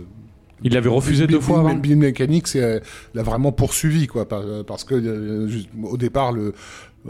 il 0.63 0.73
l'avait 0.73 0.89
refusé 0.89 1.27
Bill- 1.27 1.37
deux 1.37 1.41
fois 1.43 1.59
Bill- 1.61 1.71
avant. 1.71 1.79
Bill 1.79 1.97
Mechanic, 1.97 2.49
c'est 2.49 2.63
euh, 2.63 2.81
l'a 3.15 3.23
vraiment 3.23 3.53
poursuivi, 3.53 4.07
quoi, 4.07 4.27
par- 4.27 4.41
euh, 4.41 4.63
parce 4.63 4.85
que 4.85 4.95
euh, 4.95 5.47
juste, 5.49 5.69
au 5.83 5.97
départ, 5.99 6.33
le, 6.33 6.55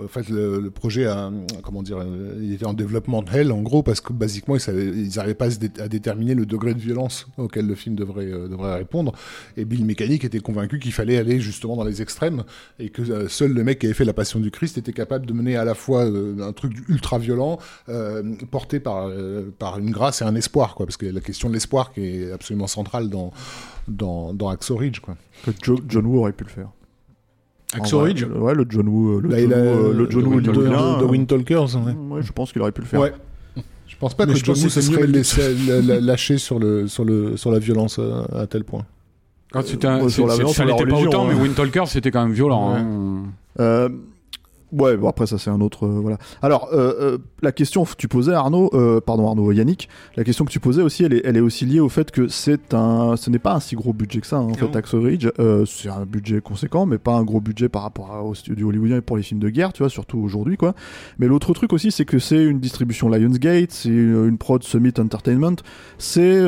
en 0.05 0.09
fait, 0.09 0.29
le, 0.29 0.71
projet, 0.71 1.07
a, 1.07 1.31
comment 1.63 1.83
dire, 1.83 2.05
il 2.41 2.53
était 2.53 2.67
en 2.67 2.73
développement 2.73 3.23
de 3.23 3.31
hell, 3.31 3.53
en 3.53 3.63
gros, 3.63 3.83
parce 3.83 4.01
que 4.01 4.13
basiquement, 4.13 4.57
ils 4.57 5.09
n'arrivaient 5.17 5.35
pas 5.35 5.49
à, 5.81 5.89
déterminer 5.89 6.35
le 6.35 6.47
degré 6.47 6.75
de 6.75 6.79
violence 6.81 7.27
auquel 7.37 7.67
le 7.67 7.75
film 7.75 7.95
devrait, 7.97 8.31
euh, 8.33 8.49
devrait 8.49 8.75
répondre. 8.77 9.13
Et 9.57 9.65
Bill 9.65 9.85
Mechanic 9.85 10.25
était 10.25 10.41
convaincu 10.41 10.79
qu'il 10.79 10.93
fallait 10.93 11.17
aller 11.19 11.41
justement 11.41 11.77
dans 11.77 11.85
les 11.85 12.03
extrêmes 12.03 12.45
et 12.79 12.91
que 12.91 13.03
euh, 13.03 13.29
seul 13.29 13.53
le 13.53 13.65
mec 13.65 13.79
qui 13.79 13.87
avait 13.87 13.95
fait 13.95 14.05
La 14.05 14.13
Passion 14.13 14.41
du 14.41 14.51
Christ 14.51 14.79
était 14.79 14.93
capable 14.93 15.27
de 15.27 15.33
mener 15.33 15.57
à 15.57 15.65
la 15.65 15.75
fois 15.75 16.05
euh, 16.05 16.37
un 16.41 16.53
truc 16.53 16.73
ultra 16.89 17.19
violent, 17.19 17.59
porté 18.51 18.81
par, 18.81 19.11
par 19.59 19.79
une 19.79 19.91
grâce 19.91 20.23
et 20.23 20.25
un 20.25 20.35
espoir, 20.35 20.75
quoi, 20.75 20.87
parce 20.87 20.97
que 20.97 21.07
la 21.07 21.21
question 21.21 21.49
de 21.49 21.55
l'espoir 21.55 21.93
qui 21.93 22.01
est 22.05 22.33
absolument 22.33 22.67
centrale 22.67 23.09
dans 23.09 23.33
dans, 23.89 24.35
dans 24.35 24.49
Hacksaw 24.49 24.77
Ridge, 24.77 25.01
quoi. 25.01 25.17
que 25.45 25.51
Jo- 25.63 25.81
John 25.89 26.07
Woo 26.07 26.19
aurait 26.19 26.33
pu 26.33 26.45
le 26.45 26.51
faire. 26.51 26.69
Ridge 27.83 28.25
Ouais, 28.35 28.55
le 28.55 28.67
John 28.69 28.89
Woo, 28.89 29.21
le 29.21 29.29
Là, 29.29 29.39
John 29.39 29.47
il 29.51 29.55
a, 29.55 29.57
Woo, 29.59 29.63
euh, 29.65 29.93
le 29.95 30.11
John 30.11 30.23
de, 30.23 30.27
Woo 30.29 30.41
de, 30.41 30.51
euh, 30.51 31.05
Wind 31.07 31.27
Talkers. 31.27 31.77
ouais. 31.77 31.93
ouais, 32.11 32.23
je 32.23 32.33
pense 32.33 32.53
qu'il 32.53 32.63
aurait 32.63 32.73
pu 32.73 32.81
le 32.83 32.87
faire. 32.87 33.01
Ouais. 33.01 33.13
Je 33.87 33.97
pense 33.99 34.15
pas 34.15 34.27
Mais 34.27 34.35
que 34.35 34.39
John 34.45 34.57
Woo 34.57 34.69
se 34.69 34.81
serait 34.81 35.07
laissé- 35.07 35.55
lâché 36.01 36.39
sur, 36.39 36.59
le, 36.59 36.87
sur, 36.89 37.05
le, 37.05 37.37
sur 37.37 37.51
la 37.51 37.59
violence 37.59 37.99
euh, 37.99 38.23
à 38.35 38.47
tel 38.47 38.65
point. 38.65 38.85
Quand 39.53 39.63
c'était 39.65 39.87
un- 39.87 40.03
Ouais, 40.03 40.09
sur 40.11 40.27
la 40.27 40.35
violence, 40.35 40.57
ça 40.57 40.65
l'était 40.65 40.85
pas 40.85 40.97
autant, 41.01 41.25
hein. 41.29 41.33
mais 41.33 41.41
Windtalker 41.41 41.85
c'était 41.87 42.11
quand 42.11 42.23
même 42.25 42.35
violent. 42.35 42.73
Ouais. 42.75 42.81
hein. 42.81 43.23
Euh, 43.61 43.89
ouais, 44.73 44.97
bon 44.97 45.09
après 45.09 45.27
ça 45.27 45.39
c'est 45.39 45.51
un 45.51 45.61
autre 45.61 45.87
euh, 45.87 45.99
voilà. 46.01 46.19
Alors 46.43 46.69
euh, 46.73 46.95
euh, 47.01 47.19
la 47.43 47.53
question 47.53 47.85
que 47.85 47.95
tu 47.97 48.09
posais 48.09 48.33
Arnaud, 48.33 48.71
pardon 49.07 49.29
Arnaud 49.29 49.53
Yannick, 49.53 49.89
la 50.17 50.25
question 50.25 50.45
que 50.45 50.51
tu 50.51 50.61
posais 50.61 50.83
aussi, 50.83 51.05
elle 51.05 51.13
est, 51.15 51.23
elle 51.25 51.37
est 51.37 51.41
aussi 51.41 51.65
liée 51.67 51.81
au 51.81 51.89
fait 51.89 52.11
que 52.11 52.29
c'est 52.29 52.75
un, 52.75 53.17
ce 53.17 53.31
n'est 53.31 53.39
pas 53.39 53.55
un 53.55 53.61
si 53.61 53.77
gros 53.77 53.93
budget 53.93 54.21
que 54.21 54.27
ça. 54.27 54.37
hein, 54.39 54.49
en 54.51 54.55
fait, 54.55 54.87
Ridge, 54.93 55.29
c'est 55.67 55.89
un 55.89 56.05
budget 56.07 56.41
conséquent, 56.41 56.87
mais 56.87 56.99
pas 56.99 57.15
un 57.15 57.23
gros 57.25 57.41
budget 57.41 57.69
par 57.69 57.83
rapport 57.83 58.13
à- 58.13 58.23
au 58.23 58.35
studio 58.35 58.69
hollywoodien 58.69 58.97
et 58.99 59.01
pour 59.01 59.17
les 59.17 59.23
films 59.23 59.41
de 59.41 59.49
guerre, 59.49 59.73
tu 59.73 59.83
vois, 59.83 59.91
surtout 59.91 60.19
aujourd'hui 60.19 60.57
quoi. 60.57 60.75
Mais 61.19 61.27
l'autre 61.27 61.53
truc 61.53 61.73
aussi, 61.73 61.91
c'est 61.93 62.05
que 62.05 62.19
c'est 62.19 62.43
une 62.45 62.59
distribution 62.61 63.09
Lionsgate, 63.09 63.71
c'est 63.73 63.89
une 63.89 64.27
une 64.27 64.39
prod 64.39 64.63
Summit 64.63 64.93
Entertainment, 64.99 65.57
c'est 65.99 66.41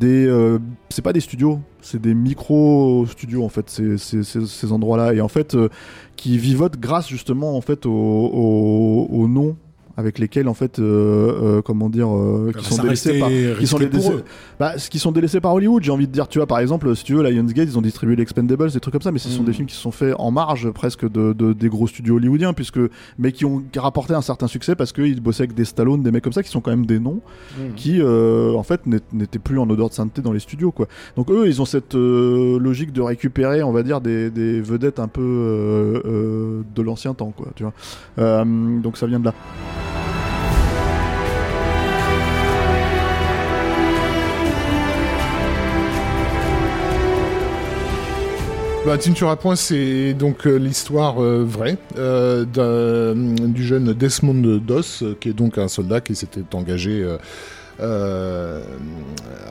des, 0.00 0.56
c'est 0.88 1.02
pas 1.02 1.12
des 1.12 1.20
studios, 1.20 1.60
c'est 1.88 2.00
des 2.02 2.14
micro 2.14 3.06
studios 3.06 3.44
en 3.44 3.48
fait, 3.48 3.70
c'est- 3.70 3.96
c'est- 3.98 4.24
ces 4.46 4.72
endroits-là. 4.72 5.14
Et 5.14 5.20
en 5.20 5.28
fait 5.28 5.54
euh, 5.54 5.68
qui 6.16 6.36
vivotent 6.36 6.78
grâce 6.80 7.08
justement 7.08 7.56
en 7.56 7.60
fait 7.60 7.86
au 7.86 9.26
nom 9.28 9.56
avec 9.98 10.18
lesquels 10.18 10.48
en 10.48 10.54
fait 10.54 10.78
euh, 10.78 11.58
euh, 11.58 11.62
comment 11.62 11.88
dire 11.88 12.08
euh, 12.14 12.50
qui 12.52 12.58
Ah 12.58 12.68
bah, 12.70 12.76
sont 12.76 12.82
délaissés 12.82 13.18
par 13.18 13.28
qui 13.30 13.66
sont 13.66 13.78
délaissés- 13.78 14.12
bah, 14.60 14.72
qui 14.76 14.98
sont 14.98 15.12
délaissés 15.12 15.40
par 15.40 15.54
Hollywood, 15.54 15.82
j'ai 15.82 15.90
envie 15.92 16.06
de 16.06 16.12
dire, 16.12 16.28
tu 16.28 16.38
vois, 16.38 16.46
par 16.46 16.58
exemple, 16.58 16.94
si 16.96 17.04
tu 17.04 17.14
veux, 17.14 17.22
Lionsgate, 17.22 17.68
ils 17.68 17.78
ont 17.78 17.82
distribué 17.82 18.14
l'Expendables, 18.16 18.70
des 18.70 18.80
trucs 18.80 18.92
comme 18.92 19.02
ça, 19.02 19.10
mais 19.12 19.18
ce 19.18 19.28
sont 19.28 19.42
Mm. 19.42 19.46
des 19.46 19.52
films 19.52 19.66
qui 19.66 19.74
se 19.74 19.80
sont 19.80 19.90
faits 19.92 20.14
en 20.18 20.30
marge 20.30 20.70
presque 20.70 21.08
de, 21.10 21.32
de- 21.32 21.52
des 21.52 21.68
gros 21.68 21.86
studios 21.86 22.16
hollywoodiens, 22.16 22.52
puisque, 22.52 22.80
mais 23.18 23.32
qui 23.32 23.44
ont 23.44 23.62
rapporté 23.76 24.12
un 24.14 24.20
certain 24.22 24.46
succès 24.48 24.74
parce 24.74 24.92
qu'ils 24.92 25.20
bossaient 25.20 25.44
avec 25.44 25.54
des 25.54 25.64
Stallone, 25.64 26.02
des 26.02 26.10
mecs 26.10 26.22
comme 26.24 26.32
ça, 26.32 26.42
qui 26.42 26.50
sont 26.50 26.60
quand 26.60 26.70
même 26.70 26.86
des 26.86 26.98
noms, 26.98 27.20
qui, 27.76 28.00
euh, 28.00 28.52
en 28.54 28.62
fait, 28.62 28.86
n'ét- 28.86 29.02
n'étaient 29.12 29.38
plus 29.38 29.58
en 29.58 29.68
odeur 29.70 29.88
de 29.88 29.94
sainteté 29.94 30.20
dans 30.22 30.32
les 30.32 30.40
studios, 30.40 30.72
quoi. 30.72 30.88
Donc 31.16 31.30
eux, 31.30 31.44
ils 31.46 31.60
ont 31.62 31.66
cette 31.66 31.94
logique 31.94 32.92
de 32.92 33.00
récupérer, 33.00 33.62
on 33.62 33.72
va 33.72 33.82
dire, 33.82 34.00
des, 34.00 34.30
des 34.30 34.60
vedettes 34.60 34.98
un 35.00 35.08
peu 35.08 36.02
de 36.74 36.82
l'ancien 36.82 37.14
temps, 37.14 37.32
quoi, 37.36 37.48
tu 37.54 37.64
vois. 37.64 38.44
Donc 38.82 38.96
ça 38.96 39.06
vient 39.06 39.20
de 39.20 39.24
là. 39.26 39.34
Bah, 48.86 48.98
Tueur 48.98 49.30
à 49.30 49.36
Point, 49.36 49.56
c'est 49.56 50.14
donc 50.14 50.46
euh, 50.46 50.58
l'histoire 50.58 51.20
euh, 51.20 51.42
vraie 51.44 51.76
euh, 51.98 52.44
du 53.16 53.64
jeune 53.64 53.92
Desmond 53.92 54.60
Doss, 54.64 55.02
euh, 55.02 55.16
qui 55.20 55.30
est 55.30 55.32
donc 55.32 55.58
un 55.58 55.66
soldat 55.66 56.00
qui 56.00 56.14
s'était 56.14 56.44
engagé. 56.54 57.04
Euh, 57.80 58.62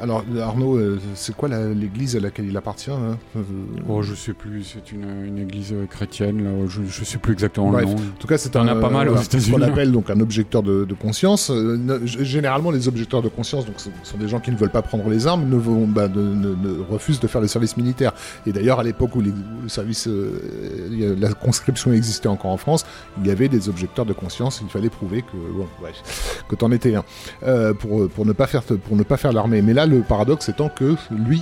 alors, 0.02 0.24
Arnaud, 0.42 0.78
euh, 0.78 1.00
c'est 1.14 1.36
quoi 1.36 1.48
l'église 1.50 2.16
à 2.16 2.20
laquelle 2.20 2.46
il 2.48 2.58
appartient 2.58 2.92
hein 2.92 3.18
Euh, 3.36 3.42
Oh, 3.88 4.02
je 4.02 4.14
sais 4.16 4.34
plus, 4.34 4.64
c'est 4.64 4.92
une, 4.92 5.26
une 5.26 5.38
église 5.40 5.72
euh, 5.74 5.86
chrétienne, 5.86 6.44
là, 6.44 6.50
je, 6.68 6.82
je 6.88 7.04
sais 7.04 7.18
plus 7.18 7.34
exactement 7.34 7.72
Bref. 7.72 7.86
le 7.86 7.92
nom. 7.92 7.96
En 7.98 8.18
tout 8.20 8.28
cas, 8.28 8.38
c'est 8.38 8.56
un, 8.56 8.68
as 8.68 8.76
pas 8.76 8.90
mal 8.90 9.08
voilà, 9.08 9.24
ce 9.24 9.52
qu'on 9.52 9.62
appelle 9.62 9.92
donc 9.92 10.10
un 10.10 10.20
objecteur 10.20 10.64
de, 10.64 10.86
de 10.86 10.94
conscience. 10.94 11.50
Ne- 11.50 12.06
généralement, 12.06 12.72
les 12.72 12.88
objecteurs 12.88 13.22
de 13.22 13.30
conscience, 13.30 13.66
donc, 13.66 13.76
ce 13.78 13.90
sont 14.04 14.18
des 14.18 14.28
gens 14.28 14.40
qui 14.40 14.52
ne 14.52 14.58
veulent 14.58 14.70
pas 14.70 14.82
prendre 14.82 15.08
les 15.10 15.28
armes, 15.28 15.48
ne, 15.50 15.56
vont, 15.56 15.88
bah, 15.88 16.08
ne- 16.08 16.22
ne- 16.34 16.56
ne 16.56 16.82
refusent 16.90 17.20
de 17.20 17.28
faire 17.28 17.42
le 17.42 17.48
service 17.48 17.78
militaire. 17.78 18.14
Et 18.46 18.52
d'ailleurs, 18.52 18.80
à 18.80 18.84
l'époque 18.84 19.16
où, 19.16 19.22
le 19.22 19.34
service, 19.68 20.08
euh, 20.08 21.16
a- 21.18 21.20
la 21.20 21.34
conscription 21.34 21.94
existait 21.94 22.28
encore 22.28 22.52
en 22.52 22.58
France, 22.58 22.86
il 23.22 23.28
y 23.28 23.32
avait 23.32 23.50
des 23.50 23.70
objecteurs 23.70 24.06
de 24.06 24.14
conscience. 24.14 24.62
Il 24.64 24.70
fallait 24.70 24.90
prouver 24.90 25.22
que, 25.22 25.38
bon, 25.56 25.68
bref, 25.80 26.44
que 26.50 26.56
t'en 26.56 26.72
étais 26.72 26.96
un 26.96 27.04
euh, 27.44 27.74
pour 27.74 28.10
pour 28.16 28.26
ne 28.26 28.32
pas 28.34 28.48
faire 28.48 28.64
pour 28.64 28.96
ne 28.96 29.04
pas 29.04 29.18
faire 29.18 29.34
l'armée. 29.34 29.62
Mais 29.62 29.74
là, 29.74 29.86
le 29.86 30.02
paradoxe 30.02 30.50
étant 30.50 30.70
que 30.70 30.96
lui, 31.12 31.42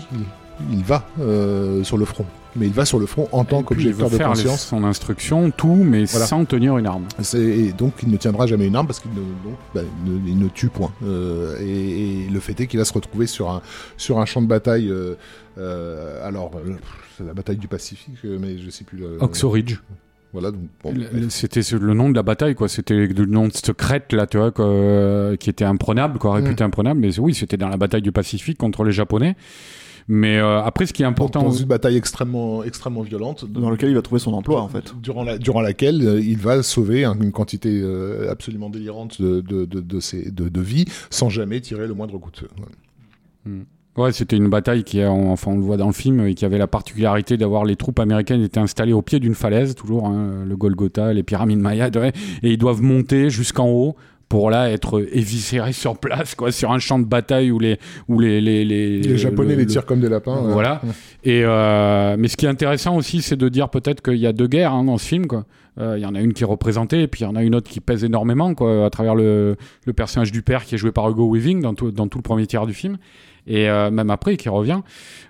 il, 0.71 0.83
va 0.83 1.07
euh, 1.19 1.83
sur 1.83 1.97
le 1.97 2.05
front. 2.05 2.25
Mais 2.55 2.67
il 2.67 2.73
va 2.73 2.85
sur 2.85 2.99
le 2.99 3.05
front 3.07 3.27
en 3.31 3.45
tant 3.45 3.63
qu'objecteur 3.63 4.09
de 4.09 4.15
faire 4.17 4.27
conscience. 4.29 4.61
son 4.67 4.83
instruction, 4.83 5.49
tout, 5.51 5.73
mais 5.83 6.05
Voilà. 6.05 6.25
sans 6.27 6.45
tenir 6.45 6.77
une 6.77 6.85
arme. 6.85 7.05
Et 7.33 7.71
donc 7.73 7.93
il 8.03 8.09
ne 8.09 8.17
tiendra 8.17 8.45
jamais 8.45 8.67
une 8.67 8.75
arme 8.75 8.85
parce 8.85 8.99
qu'il 8.99 9.11
ne, 9.11 9.15
donc, 9.17 9.57
bah, 9.73 9.81
ne- 10.05 10.27
il 10.27 10.37
ne 10.37 10.47
tue 10.49 10.69
point. 10.69 10.91
Euh, 11.03 11.57
et, 11.59 12.25
et 12.25 12.29
le 12.29 12.39
fait 12.39 12.59
est 12.59 12.67
qu'il 12.67 12.77
va 12.79 12.85
se 12.85 12.93
retrouver 12.93 13.25
sur 13.25 13.49
un, 13.49 13.61
sur 13.97 14.19
un 14.19 14.25
champ 14.25 14.41
de 14.41 14.47
bataille. 14.47 14.89
euh, 14.89 15.15
euh, 15.57 16.27
alors, 16.27 16.51
c'est 17.17 17.25
la 17.25 17.33
bataille 17.33 17.57
du 17.57 17.67
Pacifique, 17.67 18.17
mais 18.23 18.57
je 18.59 18.69
sais 18.69 18.83
plus. 18.83 18.97
Le, 18.99 19.17
Oxo 19.21 19.49
Ridge. 19.49 19.77
Voilà, 20.33 20.51
donc 20.51 20.61
bon, 20.83 20.91
Le- 20.93 21.07
le- 21.21 21.29
C'était 21.29 21.61
le 21.79 21.93
nom 21.93 22.09
de 22.09 22.15
la 22.15 22.23
bataille, 22.23 22.55
quoi. 22.55 22.67
C'était 22.67 23.05
le 23.07 23.25
nom 23.25 23.47
de 23.47 23.53
cette 23.53 23.73
crête, 23.73 24.11
là, 24.13 24.25
tu 24.27 24.37
vois, 24.37 24.51
quoi, 24.51 24.65
euh, 24.65 25.35
qui 25.35 25.49
était 25.49 25.63
imprenable, 25.63 26.17
quoi, 26.19 26.33
réputé 26.33 26.63
imprenable. 26.63 26.99
Mais 26.99 27.17
oui, 27.19 27.33
c'était 27.35 27.55
dans 27.57 27.69
la 27.69 27.77
bataille 27.77 28.01
du 28.01 28.11
Pacifique 28.11 28.57
contre 28.57 28.83
les 28.83 28.91
Japonais. 28.91 29.35
Mais 30.09 30.37
euh, 30.37 30.61
après, 30.61 30.85
ce 30.85 30.91
qui 30.91 31.01
est 31.03 31.05
important. 31.05 31.43
dans 31.43 31.51
une 31.51 31.65
bataille 31.67 31.95
extrêmement, 31.95 32.61
extrêmement 32.63 33.03
violente. 33.03 33.45
Dans 33.49 33.69
lequel 33.69 33.89
il 33.89 33.95
va 33.95 34.01
trouver 34.01 34.19
son 34.19 34.33
emploi, 34.33 34.59
en 34.61 34.67
fait. 34.67 34.93
Durant, 35.01 35.23
la, 35.23 35.37
durant 35.37 35.61
laquelle 35.61 36.05
euh, 36.05 36.19
il 36.19 36.37
va 36.37 36.61
sauver 36.61 37.05
un- 37.05 37.17
une 37.17 37.31
quantité 37.31 37.69
euh, 37.81 38.29
absolument 38.29 38.69
délirante 38.69 39.21
de, 39.21 39.39
de, 39.39 39.63
de, 39.63 39.79
de, 39.79 39.99
ses- 40.01 40.29
de, 40.31 40.49
de 40.49 40.61
vie 40.61 40.83
sans 41.09 41.29
jamais 41.29 41.61
tirer 41.61 41.87
le 41.87 41.93
moindre 41.93 42.17
coup 42.17 42.31
de 42.31 42.37
feu. 42.37 42.49
Ouais, 43.95 44.11
c'était 44.11 44.37
une 44.37 44.49
bataille 44.49 44.83
qui, 44.83 45.01
a- 45.01 45.11
enfin, 45.11 45.51
on 45.51 45.55
le 45.57 45.61
voit 45.61 45.77
dans 45.77 45.85
le 45.87 45.93
film, 45.93 46.25
et 46.25 46.33
qui 46.33 46.45
avait 46.45 46.57
la 46.57 46.65
particularité 46.67 47.37
d'avoir 47.37 47.63
les 47.63 47.75
troupes 47.75 47.99
américaines 47.99 48.41
étaient 48.41 48.59
installées 48.59 48.93
au 48.93 49.03
pied 49.03 49.19
d'une 49.19 49.35
falaise, 49.35 49.75
toujours, 49.75 50.07
hein, 50.07 50.43
le 50.47 50.55
Golgotha, 50.57 51.13
les 51.13 51.21
pyramides 51.23 51.59
mayas, 51.59 51.91
ouais, 51.95 52.11
et 52.41 52.51
ils 52.51 52.57
doivent 52.57 52.81
monter 52.81 53.29
jusqu'en 53.29 53.67
haut 53.69 53.95
pour 54.29 54.49
là 54.49 54.71
être 54.71 55.05
éviscérés 55.11 55.73
sur 55.73 55.99
place, 55.99 56.33
quoi, 56.33 56.51
sur 56.51 56.71
un 56.71 56.79
champ 56.79 56.97
de 56.97 57.05
bataille 57.05 57.51
où 57.51 57.59
les, 57.59 57.77
où 58.07 58.19
les, 58.19 58.41
les, 58.41 58.65
les, 58.65 58.97
Les 58.99 59.17
Japonais 59.17 59.51
le- 59.51 59.57
les 59.57 59.63
le- 59.65 59.69
tirent 59.69 59.85
comme 59.85 59.99
des 59.99 60.09
lapins. 60.09 60.37
euh. 60.43 60.51
Voilà. 60.53 60.81
Et 61.23 61.43
euh, 61.45 62.15
mais 62.17 62.27
ce 62.29 62.35
qui 62.35 62.47
est 62.47 62.49
intéressant 62.49 62.95
aussi, 62.97 63.21
c'est 63.21 63.35
de 63.35 63.47
dire 63.47 63.69
peut-être 63.69 64.01
qu'il 64.01 64.17
y 64.17 64.25
a 64.25 64.33
deux 64.33 64.47
guerres 64.47 64.73
hein, 64.73 64.85
dans 64.85 64.97
ce 64.97 65.05
film. 65.07 65.27
Quoi. 65.27 65.45
Euh, 65.79 65.99
Il 65.99 66.01
y 66.01 66.05
en 66.07 66.15
a 66.15 66.19
une 66.21 66.33
qui 66.33 66.41
est 66.41 66.47
représentée, 66.47 67.03
et 67.03 67.07
puis 67.07 67.21
il 67.21 67.23
y 67.25 67.27
en 67.27 67.35
a 67.35 67.43
une 67.43 67.53
autre 67.53 67.69
qui 67.69 67.79
pèse 67.79 68.03
énormément, 68.03 68.55
quoi, 68.55 68.85
à 68.85 68.89
travers 68.89 69.13
le, 69.13 69.55
le 69.85 69.93
personnage 69.93 70.31
du 70.31 70.41
père 70.41 70.65
qui 70.65 70.73
est 70.73 70.77
joué 70.79 70.91
par 70.91 71.07
Hugo 71.11 71.29
Weaving 71.31 71.61
dans 71.61 71.75
tout, 71.75 71.91
dans 71.91 72.07
tout 72.07 72.17
le 72.17 72.23
premier 72.23 72.47
tiers 72.47 72.65
du 72.65 72.73
film. 72.73 72.97
Et 73.47 73.69
euh, 73.69 73.91
même 73.91 74.09
après, 74.09 74.37
qui 74.37 74.49
revient, 74.49 74.81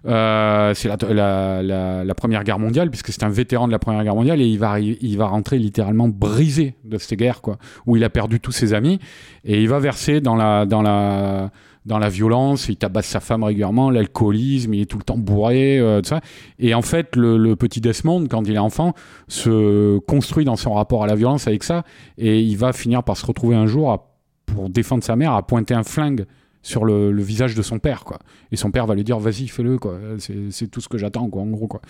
euh, 0.06 0.74
c'est 0.74 0.88
la, 0.88 2.16
Première 2.16 2.44
Guerre 2.44 2.60
mondiale, 2.60 2.90
puisque 2.90 3.12
c'est 3.12 3.24
un 3.24 3.30
vétéran 3.30 3.68
de 3.68 3.72
la 3.72 3.80
Première 3.80 4.04
Guerre 4.04 4.16
mondiale, 4.16 4.42
et 4.42 4.46
il 4.46 4.60
va, 4.60 4.80
il 4.80 5.18
va 5.18 5.28
rentrer 5.28 5.58
littéralement 5.58 6.08
brisé 6.08 6.76
de 6.84 6.98
cette 6.98 7.18
guerre, 7.18 7.42
quoi, 7.42 7.58
où 7.86 7.98
il 7.98 8.04
a 8.04 8.10
perdu 8.10 8.40
tous 8.40 8.52
ses 8.52 8.74
amis, 8.74 9.00
et 9.44 9.62
il 9.62 9.68
va 9.68 9.80
verser 9.80 10.22
dans 10.22 10.36
la, 10.36 10.66
dans 10.66 10.82
la, 10.82 11.50
dans 11.86 12.00
la 12.00 12.10
violence, 12.10 12.70
il 12.70 12.78
tabasse 12.78 13.08
sa 13.08 13.20
femme 13.20 13.44
régulièrement, 13.44 13.90
l'alcoolisme, 13.90 14.74
il 14.74 14.82
est 14.82 14.86
tout 14.86 14.98
le 14.98 15.04
temps 15.04 15.18
bourré, 15.18 15.80
euh, 15.80 16.02
tout 16.02 16.10
ça. 16.10 16.22
Et 16.60 16.74
en 16.74 16.82
fait, 16.82 17.16
le, 17.16 17.56
petit 17.56 17.82
Desmond, 17.82 18.28
quand 18.28 18.48
il 18.48 18.56
est 18.56 18.60
enfant, 18.60 18.94
se 19.28 19.98
construit 20.00 20.46
dans 20.46 20.56
son 20.56 20.74
rapport 20.74 21.04
à 21.04 21.08
la 21.08 21.16
violence 21.16 21.48
avec 21.48 21.64
ça, 21.64 21.84
et 22.18 22.40
il 22.40 22.58
va 22.58 22.74
finir 22.74 23.04
par 23.04 23.18
se 23.18 23.26
retrouver 23.26 23.56
un 23.56 23.66
jour, 23.66 24.08
pour 24.46 24.70
défendre 24.70 25.04
sa 25.04 25.16
mère, 25.16 25.34
à 25.34 25.46
pointer 25.46 25.74
un 25.74 25.84
flingue 25.84 26.26
sur 26.64 26.86
le, 26.86 27.12
le 27.12 27.22
visage 27.22 27.54
de 27.54 27.62
son 27.62 27.78
père, 27.78 28.06
quoi. 28.06 28.20
Et 28.52 28.56
son 28.56 28.72
père 28.72 28.88
va 28.88 28.96
lui 28.96 29.04
dire, 29.04 29.20
vas-y, 29.20 29.48
fais-le, 29.48 29.78
quoi. 29.78 30.00
C'est 30.18 30.72
tout 30.72 30.82
ce 30.82 30.88
que 30.88 30.98
j'attends, 30.98 31.30
quoi, 31.30 31.42
en 31.44 31.48
gros, 31.48 31.68
quoi. 31.68 31.82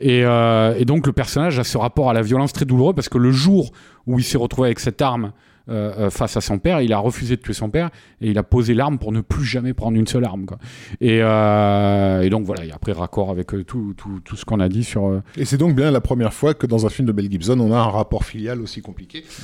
Et, 0.00 0.24
euh, 0.24 0.74
et 0.76 0.84
donc, 0.84 1.06
le 1.06 1.12
personnage 1.12 1.58
a 1.58 1.64
ce 1.64 1.78
rapport 1.78 2.10
à 2.10 2.12
la 2.12 2.22
violence 2.22 2.52
très 2.52 2.64
douloureux, 2.64 2.94
parce 2.94 3.08
que 3.08 3.16
le 3.16 3.30
jour 3.30 3.70
où 4.06 4.18
il 4.18 4.24
s'est 4.24 4.36
retrouvé 4.36 4.68
avec 4.68 4.80
cette 4.80 5.00
arme 5.00 5.32
euh, 5.68 5.92
euh, 5.98 6.10
face 6.10 6.36
à 6.36 6.40
son 6.40 6.58
père, 6.58 6.80
il 6.80 6.92
a 6.92 6.98
refusé 6.98 7.36
de 7.36 7.42
tuer 7.42 7.52
son 7.52 7.68
père, 7.68 7.90
et 8.20 8.30
il 8.30 8.38
a 8.38 8.42
posé 8.42 8.74
l'arme 8.74 8.98
pour 8.98 9.12
ne 9.12 9.20
plus 9.20 9.44
jamais 9.44 9.74
prendre 9.74 9.96
une 9.96 10.06
seule 10.06 10.24
arme, 10.24 10.46
quoi. 10.46 10.58
Et, 11.00 11.20
euh, 11.22 12.22
et 12.22 12.30
donc, 12.30 12.44
voilà, 12.44 12.64
et 12.64 12.72
après, 12.72 12.92
raccord 12.92 13.30
avec 13.30 13.48
tout, 13.66 13.94
tout, 13.96 14.20
tout 14.24 14.36
ce 14.36 14.44
qu'on 14.44 14.60
a 14.60 14.68
dit 14.68 14.84
sur... 14.84 15.20
Et 15.36 15.44
c'est 15.44 15.58
donc 15.58 15.74
bien 15.74 15.90
la 15.90 16.00
première 16.00 16.32
fois 16.32 16.54
que 16.54 16.66
dans 16.66 16.86
un 16.86 16.88
film 16.88 17.06
de 17.06 17.12
Mel 17.12 17.30
Gibson, 17.30 17.58
on 17.60 17.72
a 17.72 17.76
un 17.76 17.90
rapport 17.90 18.24
filial 18.24 18.60
aussi 18.60 18.80
compliqué. 18.80 19.24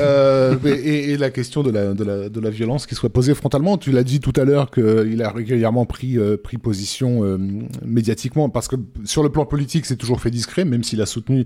Euh, 0.00 0.56
et, 0.64 1.12
et 1.12 1.16
la 1.16 1.30
question 1.30 1.62
de 1.62 1.70
la, 1.70 1.92
de, 1.92 2.04
la, 2.04 2.28
de 2.28 2.40
la 2.40 2.50
violence 2.50 2.86
qui 2.86 2.94
soit 2.94 3.10
posée 3.10 3.34
frontalement, 3.34 3.76
tu 3.76 3.90
l'as 3.92 4.04
dit 4.04 4.20
tout 4.20 4.32
à 4.36 4.44
l'heure 4.44 4.70
qu'il 4.70 5.22
a 5.22 5.30
régulièrement 5.30 5.84
pris, 5.84 6.16
pris 6.42 6.58
position 6.58 7.38
médiatiquement, 7.84 8.48
parce 8.48 8.68
que 8.68 8.76
sur 9.04 9.22
le 9.22 9.28
plan 9.28 9.44
politique, 9.44 9.86
c'est 9.86 9.96
toujours 9.96 10.20
fait 10.20 10.30
discret, 10.30 10.64
même 10.64 10.82
s'il 10.82 11.02
a 11.02 11.06
soutenu 11.06 11.44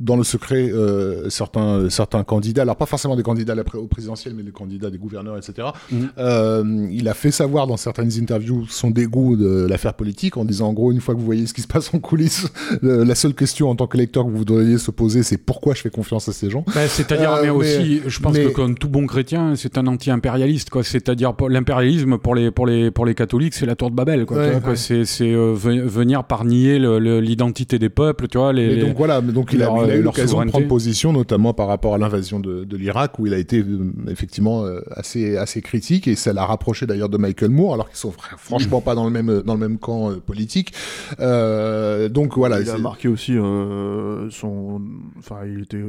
dans 0.00 0.16
le 0.16 0.24
secret 0.24 0.70
euh, 0.72 1.30
certains 1.30 1.88
certains 1.88 2.24
candidats, 2.24 2.62
alors 2.62 2.74
pas 2.76 2.86
forcément 2.86 3.14
des 3.16 3.22
candidats 3.22 3.54
au 3.74 3.86
présidentiel, 3.86 4.34
mais 4.34 4.42
des 4.42 4.50
candidats, 4.50 4.90
des 4.90 4.98
gouverneurs, 4.98 5.36
etc. 5.36 5.68
Mhm. 5.92 6.08
Euh, 6.18 6.88
il 6.90 7.06
a 7.08 7.14
fait 7.14 7.30
savoir 7.30 7.66
dans 7.68 7.76
certaines 7.76 8.10
interviews 8.20 8.66
son 8.68 8.90
dégoût 8.90 9.36
de 9.36 9.66
l'affaire 9.68 9.94
politique 9.94 10.36
en 10.36 10.44
disant 10.44 10.68
en 10.68 10.72
gros 10.72 10.90
une 10.90 11.00
fois 11.00 11.14
que 11.14 11.20
vous 11.20 11.24
voyez 11.26 11.46
ce 11.46 11.54
qui 11.54 11.62
se 11.62 11.68
passe 11.68 11.94
en 11.94 12.00
coulisses, 12.00 12.48
la 12.82 13.14
seule 13.14 13.34
question 13.34 13.70
en 13.70 13.76
tant 13.76 13.86
qu'électeur 13.86 14.24
que 14.26 14.30
vous 14.30 14.44
devriez 14.44 14.78
se 14.78 14.90
poser, 14.90 15.22
c'est 15.22 15.36
pourquoi 15.38 15.74
je 15.74 15.82
fais 15.82 15.90
confiance 15.90 16.28
à 16.28 16.32
ces 16.32 16.50
gens. 16.50 16.64
Bah, 16.74 16.88
C'est-à-dire, 16.88 17.32
Euh, 17.32 17.36
mais 17.42 17.46
mais- 17.48 17.50
aussi, 17.50 18.00
je 18.06 18.20
pense 18.20 18.34
mais- 18.34 18.44
que 18.46 18.48
comme 18.50 18.76
tout 18.76 18.88
bon 18.88 19.06
chrétien, 19.06 19.54
c'est 19.56 19.78
un 19.78 19.86
anti-impérialiste, 19.86 20.70
quoi. 20.70 20.82
C'est-à-dire, 20.82 21.34
l'impérialisme 21.48 22.18
pour 22.18 22.34
les 22.34 22.50
pour 22.50 22.66
les 22.66 22.90
pour 22.90 23.06
les 23.06 23.14
catholiques, 23.14 23.54
c'est 23.54 23.66
la 23.66 23.76
tour 23.76 23.90
de 23.90 23.94
Babel, 23.96 24.26
quoi. 24.26 24.38
Ouais, 24.38 24.54
ouais. 24.56 24.76
C'est 24.76 25.04
euh, 25.22 25.54
ve- 25.54 25.82
venir 25.84 26.24
par 26.24 26.44
nier 26.44 26.78
l'identité 27.20 27.78
des 27.78 27.88
peuples, 27.90 28.26
tu 28.28 28.38
vois. 28.38 28.52
Les, 28.52 28.66
Mais 28.66 28.74
les- 28.76 28.82
donc 28.82 28.96
voilà, 28.96 29.20
mais 29.20 29.32
donc 29.32 29.52
il 29.52 29.62
a, 29.62 29.83
il 29.86 29.90
a 29.90 29.94
eu 29.94 30.02
leur 30.02 30.12
l'occasion 30.12 30.44
de 30.44 30.50
prendre 30.50 30.66
position, 30.68 31.12
notamment 31.12 31.54
par 31.54 31.66
rapport 31.68 31.94
à 31.94 31.98
l'invasion 31.98 32.40
de, 32.40 32.64
de 32.64 32.76
l'Irak, 32.76 33.18
où 33.18 33.26
il 33.26 33.34
a 33.34 33.38
été 33.38 33.60
euh, 33.60 33.92
effectivement 34.08 34.64
euh, 34.64 34.80
assez 34.90 35.36
assez 35.36 35.62
critique 35.62 36.08
et 36.08 36.14
ça 36.16 36.32
l'a 36.32 36.44
rapproché 36.44 36.86
d'ailleurs 36.86 37.08
de 37.08 37.18
Michael 37.18 37.50
Moore, 37.50 37.74
alors 37.74 37.88
qu'ils 37.88 37.98
sont 37.98 38.10
fr- 38.10 38.36
franchement 38.38 38.80
pas 38.80 38.94
dans 38.94 39.04
le 39.04 39.10
même 39.10 39.42
dans 39.42 39.54
le 39.54 39.60
même 39.60 39.78
camp 39.78 40.10
euh, 40.10 40.16
politique. 40.16 40.72
Euh, 41.20 42.08
donc 42.08 42.36
voilà. 42.36 42.60
il 42.60 42.70
a 42.70 42.78
marqué 42.78 43.08
aussi 43.08 43.32
euh, 43.36 44.30
son. 44.30 44.80
Enfin, 45.18 45.40
il 45.46 45.62
était. 45.62 45.82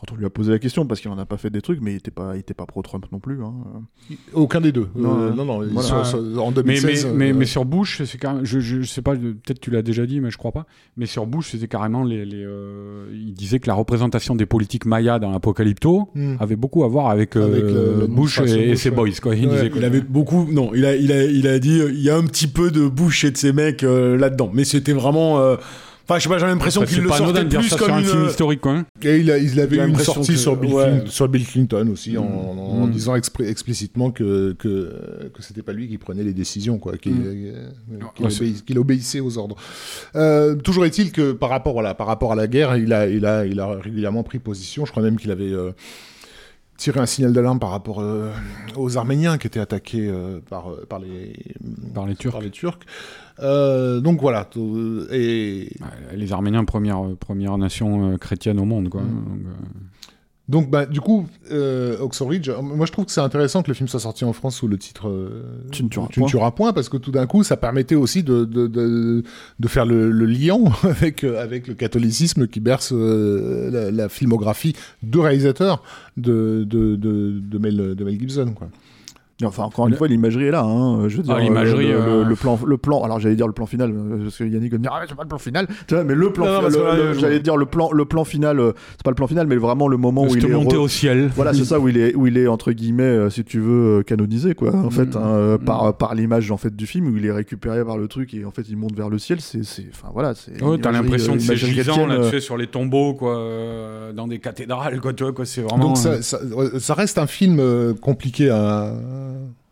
Quand 0.00 0.14
on 0.14 0.16
lui 0.16 0.24
a 0.24 0.30
posé 0.30 0.50
la 0.50 0.58
question, 0.58 0.86
parce 0.86 1.00
qu'il 1.00 1.10
en 1.10 1.18
a 1.18 1.26
pas 1.26 1.36
fait 1.36 1.50
des 1.50 1.60
trucs, 1.60 1.80
mais 1.82 1.92
il 1.92 1.96
était 1.96 2.10
pas, 2.10 2.32
il 2.34 2.40
était 2.40 2.54
pas 2.54 2.64
pro-Trump 2.64 3.04
non 3.12 3.18
plus. 3.18 3.42
Hein. 3.42 3.52
Aucun 4.32 4.60
des 4.62 4.72
deux. 4.72 4.88
Non, 4.94 5.20
Euh, 5.20 5.30
non, 5.34 5.44
Voilà. 5.44 6.12
en 6.40 6.50
Mais, 6.50 6.62
mais, 6.64 6.80
2016. 6.80 7.06
mais, 7.14 7.30
euh, 7.30 7.34
mais 7.36 7.44
sur 7.44 7.64
Bush, 7.66 8.02
c'est 8.04 8.18
quand 8.18 8.34
même, 8.34 8.44
je, 8.44 8.60
je, 8.60 8.80
je 8.80 8.88
sais 8.88 9.02
pas, 9.02 9.14
peut-être 9.14 9.60
tu 9.60 9.70
l'as 9.70 9.82
déjà 9.82 10.06
dit, 10.06 10.20
mais 10.20 10.30
je 10.30 10.38
crois 10.38 10.52
pas. 10.52 10.66
Mais 10.96 11.06
sur 11.06 11.26
Bush, 11.26 11.50
c'était 11.50 11.68
carrément 11.68 12.02
les, 12.04 12.24
les 12.24 12.42
euh, 12.44 13.08
il 13.12 13.34
disait 13.34 13.58
que 13.60 13.66
la 13.66 13.74
représentation 13.74 14.34
des 14.34 14.46
politiques 14.46 14.86
mayas 14.86 15.18
dans 15.18 15.30
l'Apocalypto 15.30 16.08
hmm. 16.14 16.36
avait 16.40 16.56
beaucoup 16.56 16.84
à 16.84 16.88
voir 16.88 17.10
avec, 17.10 17.36
euh, 17.36 18.06
Bush 18.08 18.40
et, 18.40 18.76
ses 18.76 18.88
ouais. 18.90 18.94
boys, 18.96 19.08
quoi. 19.22 19.34
Il 19.34 19.46
Ouais, 19.48 19.54
disait 19.54 19.72
Il 19.76 19.84
avait 19.84 20.00
beaucoup. 20.00 20.48
Non, 20.50 20.70
il 20.74 20.84
a, 20.84 20.94
il 20.96 21.12
a, 21.12 21.24
il 21.24 21.46
a 21.46 21.58
dit. 21.58 21.80
euh, 21.80 21.90
Il 21.92 22.00
y 22.02 22.10
a 22.10 22.16
un 22.16 22.24
petit 22.24 22.46
peu 22.46 22.70
de 22.70 22.88
Bush 22.88 23.24
et 23.24 23.30
de 23.30 23.36
ces 23.36 23.52
mecs 23.52 23.82
euh, 23.82 24.16
là-dedans. 24.16 24.50
Mais 24.52 24.64
c'était 24.64 24.92
vraiment. 24.92 25.38
Euh, 26.10 26.14
Enfin, 26.14 26.18
je 26.18 26.22
sais 26.24 26.28
pas, 26.28 26.38
j'ai 26.38 26.46
l'impression 26.46 26.82
qu'il 26.84 27.02
le 27.02 27.08
sortait 27.08 27.44
plus 27.44 27.68
ça 27.68 27.76
comme 27.76 27.86
sur 27.86 27.94
un 27.94 27.98
une. 28.00 28.04
film 28.04 28.24
historique, 28.26 28.60
quoi. 28.60 28.72
hein. 28.72 28.86
Et 29.02 29.18
il, 29.18 29.30
a, 29.30 29.38
il 29.38 29.60
avait 29.60 29.76
eu 29.76 29.88
une 29.88 29.98
sortie 29.98 30.32
que- 30.32 30.38
sur, 30.38 30.56
Bill 30.56 30.72
ouais. 30.74 30.84
Clin- 31.02 31.06
sur 31.06 31.28
Bill 31.28 31.46
Clinton 31.46 31.88
aussi, 31.92 32.18
en, 32.18 32.22
en- 32.24 32.58
en 32.82 32.86
Mm. 32.86 32.90
disant 32.90 33.14
explicitement 33.14 34.10
que, 34.10 34.52
que, 34.58 35.28
que 35.32 35.42
c'était 35.42 35.62
pas 35.62 35.72
lui 35.72 35.88
qui 35.88 35.98
prenait 35.98 36.24
les 36.24 36.32
décisions, 36.34 36.78
quoi, 36.78 36.96
qu'il 36.96 37.12
Mm. 37.14 37.24
euh, 37.26 37.68
qu'il 38.16 38.24
Ouais, 38.24 38.30
c'est- 38.30 38.44
obéi- 38.44 38.62
qu'il 38.64 38.78
obéissait 38.78 39.20
aux 39.20 39.38
ordres. 39.38 39.56
Euh, 40.16 40.56
toujours 40.56 40.84
est-il 40.84 41.12
que 41.12 41.32
par 41.32 41.48
rapport, 41.50 41.72
voilà, 41.74 41.94
par 41.94 42.06
rapport 42.08 42.32
à 42.32 42.36
la 42.36 42.46
guerre, 42.48 42.76
il 42.76 42.92
a, 42.92 43.06
il, 43.06 43.24
a, 43.24 43.46
il 43.46 43.60
a 43.60 43.68
régulièrement 43.76 44.22
pris 44.24 44.38
position. 44.40 44.84
Je 44.84 44.90
crois 44.90 45.02
même 45.02 45.16
qu'il 45.18 45.30
avait 45.30 45.52
euh, 45.52 45.70
tiré 46.76 46.98
un 46.98 47.06
signal 47.06 47.32
d'alarme 47.34 47.58
par 47.58 47.70
rapport 47.70 48.00
euh, 48.00 48.30
aux 48.74 48.96
Arméniens 48.96 49.36
qui 49.38 49.46
étaient 49.46 49.60
attaqués 49.60 50.08
euh, 50.08 50.40
par, 50.48 50.70
euh, 50.70 50.86
par, 50.88 50.98
les, 50.98 51.34
Par 51.94 52.06
les 52.06 52.16
Turcs. 52.16 52.32
par 52.32 52.40
les 52.40 52.50
Turcs. 52.50 52.78
Euh, 53.42 54.00
donc 54.00 54.20
voilà. 54.20 54.48
Et 55.12 55.68
Ouais, 55.80 56.16
Les 56.16 56.32
Arméniens, 56.32 56.64
première, 56.64 57.04
euh, 57.04 57.16
première 57.18 57.56
nation 57.58 58.12
euh, 58.12 58.16
chrétienne 58.16 58.60
au 58.60 58.64
monde, 58.64 58.88
quoi. 58.88 59.02
Mm. 59.02 59.06
Donc, 59.06 59.46
euh, 59.46 59.50
Donc, 60.48 60.70
bah, 60.70 60.84
du 60.84 61.00
coup, 61.00 61.26
euh, 61.52 61.96
Ridge, 62.20 62.48
euh, 62.48 62.60
moi 62.60 62.84
je 62.84 62.92
trouve 62.92 63.04
que 63.06 63.12
c'est 63.12 63.20
intéressant 63.20 63.62
que 63.62 63.68
le 63.68 63.74
film 63.74 63.88
soit 63.88 64.00
sorti 64.00 64.24
en 64.24 64.32
France 64.32 64.56
sous 64.56 64.66
le 64.68 64.78
titre 64.78 65.08
euh, 65.08 65.44
Tu 65.70 65.84
ne 65.84 65.88
tueras 65.88 66.08
point. 66.08 66.50
point, 66.50 66.72
parce 66.72 66.88
que 66.88 66.96
tout 66.96 67.12
d'un 67.12 67.26
coup, 67.26 67.44
ça 67.44 67.56
permettait 67.56 67.94
aussi 67.94 68.22
de, 68.24 68.44
de, 68.44 68.66
de, 68.66 69.22
de 69.58 69.68
faire 69.68 69.86
le, 69.86 70.10
le 70.10 70.26
lien 70.26 70.58
avec, 70.82 71.22
euh, 71.24 71.40
avec 71.40 71.68
le 71.68 71.74
catholicisme 71.74 72.48
qui 72.48 72.58
berce 72.60 72.92
euh, 72.92 73.70
la, 73.70 73.90
la 73.90 74.08
filmographie 74.08 74.74
de 75.02 75.18
réalisateurs 75.18 75.82
de, 76.16 76.64
de, 76.68 76.96
de, 76.96 77.38
de, 77.40 77.58
Mel, 77.58 77.94
de 77.94 78.04
Mel 78.04 78.18
Gibson. 78.18 78.52
Quoi. 78.54 78.68
Enfin, 79.48 79.64
encore 79.64 79.88
une 79.88 79.94
fois, 79.94 80.08
l'imagerie 80.08 80.44
est 80.46 80.50
là. 80.50 80.62
Hein. 80.62 81.08
Je 81.08 81.16
veux 81.16 81.22
dire, 81.22 81.34
Ah, 81.36 81.40
l'imagerie, 81.40 81.86
le, 81.88 81.92
le- 81.92 81.98
euh, 81.98 82.24
le 82.24 82.34
plan, 82.36 82.58
le 82.66 82.76
plan. 82.76 83.02
Alors, 83.02 83.20
j'allais 83.20 83.36
dire 83.36 83.46
le 83.46 83.52
plan 83.52 83.66
final, 83.66 83.90
euh, 83.90 84.22
parce 84.24 84.36
que 84.38 84.44
Yannick 84.44 84.72
va 84.72 84.78
me 84.78 84.82
dire, 84.82 84.92
ah, 84.94 85.02
c'est 85.08 85.14
pas 85.14 85.22
le 85.22 85.28
plan 85.28 85.38
final. 85.38 85.66
Tu 85.86 85.94
vois, 85.94 86.04
mais 86.04 86.14
le 86.14 86.32
plan, 86.32 86.44
Non, 86.46 86.52
non, 86.52 86.58
fi- 86.58 86.62
parce 86.64 86.74
le- 86.76 86.80
que 86.80 86.86
là, 86.86 86.94
le- 86.96 87.12
je- 87.14 87.18
j'allais 87.20 87.40
dire 87.40 87.56
le 87.56 87.66
plan, 87.66 87.90
le 87.92 88.04
plan 88.04 88.24
final. 88.24 88.60
euh, 88.60 88.72
c'est 88.92 89.02
pas 89.04 89.10
le 89.10 89.14
plan 89.16 89.26
final, 89.26 89.46
mais 89.46 89.56
vraiment 89.56 89.88
le 89.88 89.96
moment 89.96 90.24
où 90.24 90.34
il 90.36 90.44
est. 90.44 90.48
montée 90.48 90.76
re- 90.76 90.80
au 90.80 90.88
ciel. 90.88 91.30
Voilà, 91.36 91.52
c'est 91.54 91.64
ça 91.64 91.78
où 91.80 91.88
il 91.88 91.96
est, 91.96 92.14
où 92.14 92.26
il 92.26 92.36
est 92.38 92.46
entre 92.46 92.72
guillemets, 92.72 93.02
euh, 93.02 93.30
si 93.30 93.44
tu 93.44 93.60
veux, 93.60 93.98
euh, 93.98 94.02
canonisé, 94.02 94.54
quoi. 94.54 94.74
En 94.74 94.90
fait, 94.90 95.16
hein, 95.16 95.20
euh, 95.24 95.58
par 95.58 95.96
par 95.96 96.14
l'image 96.14 96.50
en 96.50 96.56
fait 96.56 96.74
du 96.74 96.86
film 96.86 97.06
où 97.08 97.16
il 97.16 97.26
est 97.26 97.32
récupéré 97.32 97.84
par 97.84 97.96
le 97.98 98.08
truc 98.08 98.34
et 98.34 98.44
en 98.44 98.50
fait 98.50 98.62
il 98.68 98.76
monte 98.76 98.94
vers 98.96 99.08
le 99.08 99.18
ciel. 99.18 99.40
C'est, 99.40 99.64
c'est, 99.64 99.86
enfin 99.92 100.08
voilà, 100.12 100.34
c'est. 100.34 100.52
Ouais, 100.62 100.78
t'as 100.78 100.90
l'imagerie, 100.90 100.92
l'impression 100.92 101.32
euh, 101.32 101.36
que 101.36 101.42
c'est 101.42 101.54
l'imagerie 101.54 101.72
gisant, 101.72 102.06
là, 102.06 102.16
tu 102.16 102.20
euh, 102.22 102.30
sais, 102.30 102.40
sur 102.40 102.56
les 102.56 102.66
tombeaux, 102.66 103.14
quoi, 103.14 103.36
euh, 103.38 104.12
dans 104.12 104.26
des 104.28 104.38
cathédrales, 104.38 105.00
quoi, 105.00 105.12
tu 105.12 105.22
vois, 105.24 105.32
quoi, 105.32 105.44
c'est 105.44 105.62
vraiment... 105.62 105.88
Donc 105.88 105.98
euh, 106.06 106.20
ça, 106.22 106.38
ça, 106.78 106.94
reste 106.94 107.18
un 107.18 107.26
film 107.26 107.58
euh, 107.60 107.94
compliqué 107.94 108.50
à, 108.50 108.92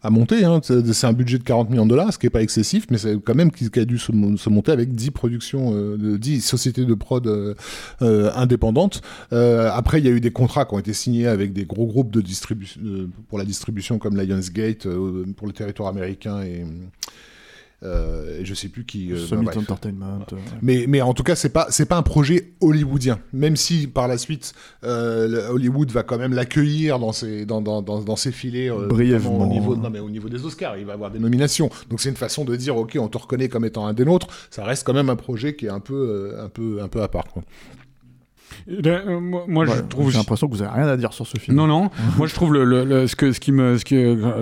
à 0.02 0.10
monter. 0.10 0.44
Hein. 0.44 0.60
C'est 0.62 1.06
un 1.06 1.12
budget 1.12 1.38
de 1.38 1.42
40 1.42 1.70
millions 1.70 1.84
de 1.84 1.90
dollars, 1.90 2.12
ce 2.12 2.18
qui 2.18 2.26
est 2.26 2.30
pas 2.30 2.42
excessif, 2.42 2.86
mais 2.90 2.98
c'est 2.98 3.16
quand 3.22 3.34
même 3.34 3.50
qui, 3.50 3.68
a 3.78 3.84
dû 3.84 3.98
se, 3.98 4.12
mon- 4.12 4.36
se 4.36 4.48
monter 4.48 4.70
avec 4.72 4.94
10 4.94 5.10
productions, 5.10 5.72
euh, 5.74 5.96
de 5.96 6.16
10 6.16 6.40
sociétés 6.40 6.84
de 6.84 6.94
prod 6.94 7.26
euh, 7.26 7.54
euh, 8.02 8.30
indépendantes. 8.36 9.00
Euh, 9.32 9.70
après, 9.72 9.98
il 9.98 10.04
y 10.06 10.08
a 10.08 10.12
eu 10.12 10.20
des 10.20 10.30
contrats 10.30 10.64
qui 10.66 10.74
ont 10.74 10.78
été 10.78 10.92
signés 10.92 11.26
avec 11.26 11.52
des 11.52 11.64
gros 11.64 11.86
groupes 11.86 12.12
de 12.12 12.20
distribution 12.20 12.80
euh, 12.84 13.08
pour 13.28 13.38
la 13.38 13.44
distribution 13.44 13.98
comme 13.98 14.16
Lionsgate 14.16 14.86
euh, 14.86 15.24
pour 15.36 15.46
le 15.48 15.52
territoire 15.52 15.88
américain 15.88 16.42
et 16.42 16.64
euh, 17.82 18.40
je 18.42 18.55
sais 18.55 18.68
plus 18.68 18.84
qui. 18.84 19.12
euh, 19.12 19.16
Summit 19.16 19.44
bah, 19.47 19.52
bref. 19.55 19.65
Entertainment. 19.65 20.20
euh, 20.32 20.36
Mais, 20.62 20.86
mais 20.89 21.00
en 21.00 21.15
tout 21.15 21.23
cas, 21.23 21.36
c'est 21.36 21.48
pas 21.50 21.66
c'est 21.70 21.86
pas 21.86 21.97
un 21.97 22.02
projet 22.02 22.52
hollywoodien. 22.60 23.20
Même 23.32 23.57
si 23.57 23.86
par 23.86 24.08
la 24.08 24.18
suite, 24.18 24.52
euh, 24.84 25.48
Hollywood 25.50 25.90
va 25.92 26.02
quand 26.02 26.18
même 26.18 26.32
l'accueillir 26.34 26.98
dans 26.98 27.12
ses 27.12 27.47
dans, 27.47 27.60
dans, 27.60 27.82
dans, 27.82 28.00
dans 28.00 28.16
ses 28.16 28.32
filets 28.32 28.70
euh, 28.70 28.86
Brièvement. 28.89 29.42
Au 29.42 29.47
niveau, 29.47 29.76
non 29.76 29.90
mais 29.90 30.00
au 30.00 30.10
niveau 30.10 30.28
des 30.28 30.44
Oscars, 30.44 30.76
il 30.76 30.86
va 30.86 30.94
avoir 30.94 31.10
des 31.10 31.18
nominations. 31.20 31.70
Donc 31.90 32.00
c'est 32.00 32.08
une 32.08 32.16
façon 32.16 32.44
de 32.44 32.57
dire 32.57 32.76
ok, 32.76 32.97
on 33.00 33.08
te 33.08 33.18
reconnaît 33.18 33.48
comme 33.48 33.65
étant 33.65 33.86
un 33.86 33.92
des 33.92 34.05
nôtres. 34.05 34.26
Ça 34.50 34.65
reste 34.65 34.84
quand 34.84 34.94
même 34.94 35.08
un 35.10 35.16
projet 35.16 35.55
qui 35.55 35.66
est 35.66 35.70
un 35.70 35.81
peu 35.81 36.34
un 36.39 36.48
peu 36.48 36.81
un 36.82 36.89
peu 36.89 37.02
à 37.02 37.08
part. 37.08 37.26
Quoi. 37.28 37.42
Euh, 38.68 39.20
moi, 39.20 39.64
je 39.66 39.80
trouve... 39.82 40.10
J'ai 40.10 40.18
l'impression 40.18 40.48
que 40.48 40.54
vous 40.54 40.62
avez 40.62 40.72
rien 40.80 40.88
à 40.88 40.96
dire 40.96 41.12
sur 41.12 41.26
ce 41.26 41.38
film. 41.38 41.56
Non, 41.56 41.66
non. 41.66 41.90
moi, 42.16 42.26
je 42.26 42.34
trouve 42.34 42.52
le, 42.52 42.64
le- 42.64 42.84
le- 42.84 43.06
ce 43.06 43.16
que 43.16 43.32
ce 43.32 43.40
qui 43.40 43.52
me 43.52 43.78
ce 43.78 43.84
qui 43.84 43.96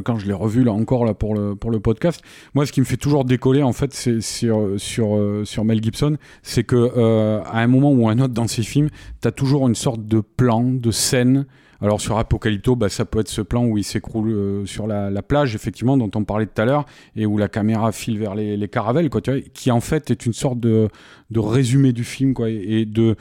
quand 0.05 0.19
je 0.19 0.27
l'ai 0.27 0.33
revu 0.33 0.65
là 0.65 0.73
encore 0.73 1.05
là 1.05 1.15
pour 1.15 1.35
le 1.35 1.55
pour 1.55 1.71
le 1.71 1.81
podcast, 1.81 2.23
moi, 2.55 2.67
ce 2.67 2.73
qui 2.73 2.81
me 2.81 2.87
fait 2.87 2.97
toujours 2.97 3.25
décoller 3.25 3.63
en 3.63 3.73
fait, 3.73 3.93
c'est 3.95 4.21
sur 4.21 4.71
sur 4.79 5.17
euh, 5.17 5.45
sur 5.45 5.65
Mel 5.65 5.83
Gibson, 5.83 6.17
c'est 6.43 6.65
que 6.65 6.77
euh, 6.97 7.41
à 7.45 7.61
un 7.61 7.67
moment 7.67 7.91
ou 7.93 8.09
un 8.09 8.19
autre 8.19 8.35
dans 8.35 8.47
ses 8.49 8.63
films, 8.63 8.89
t'as 9.21 9.33
toujours 9.33 9.69
une 9.69 9.75
sorte 9.75 10.05
de 10.07 10.21
plan, 10.21 10.63
de 10.63 10.91
scène. 10.91 11.47
Alors 11.83 12.01
sur 12.01 12.17
Apocalypto, 12.17 12.75
bah, 12.75 12.89
ça 12.89 13.05
peut 13.05 13.19
être 13.21 13.29
ce 13.29 13.43
plan 13.43 13.67
où 13.67 13.77
il 13.77 13.85
s'écroule 13.85 14.31
euh, 14.31 14.65
sur 14.65 14.87
la, 14.87 15.11
la 15.11 15.21
plage, 15.21 15.55
effectivement, 15.55 15.99
dont 15.99 16.11
on 16.15 16.25
parlait 16.25 16.47
tout 16.47 16.63
à 16.63 16.65
l'heure, 16.65 16.87
et 17.17 17.27
où 17.27 17.37
la 17.37 17.49
caméra 17.49 17.93
file 17.93 18.19
vers 18.19 18.35
les, 18.35 18.57
les 18.57 18.69
caravelles, 18.69 19.11
quoi, 19.11 19.21
tu 19.21 19.31
vois, 19.31 19.41
qui 19.53 19.71
en 19.71 19.81
fait 19.83 20.11
est 20.11 20.25
une 20.25 20.33
sorte 20.33 20.59
de, 20.59 20.89
de 21.31 21.39
résumé 21.39 21.93
du 21.93 22.03
film, 22.03 22.33
quoi, 22.33 22.49
et 22.49 22.87
de, 22.87 23.17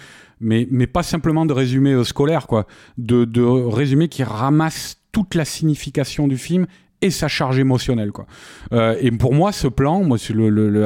mais, 0.46 0.68
mais 0.72 0.88
pas 0.88 1.04
simplement 1.04 1.46
de 1.46 1.54
résumé 1.54 1.92
euh, 1.92 2.04
scolaire, 2.04 2.48
quoi, 2.48 2.68
de, 2.98 3.26
de 3.26 3.42
résumé 3.42 4.08
qui 4.08 4.24
ramasse 4.24 4.98
toute 5.12 5.36
la 5.36 5.44
signification 5.44 6.28
du 6.28 6.38
film 6.38 6.68
et 7.02 7.10
sa 7.10 7.28
charge 7.28 7.60
émotionnelle, 7.60 8.12
quoi. 8.12 8.26
Euh, 8.74 8.96
et 9.02 9.12
pour 9.12 9.34
moi, 9.34 9.52
ce 9.52 9.68
plan, 9.68 10.04
moi, 10.04 10.18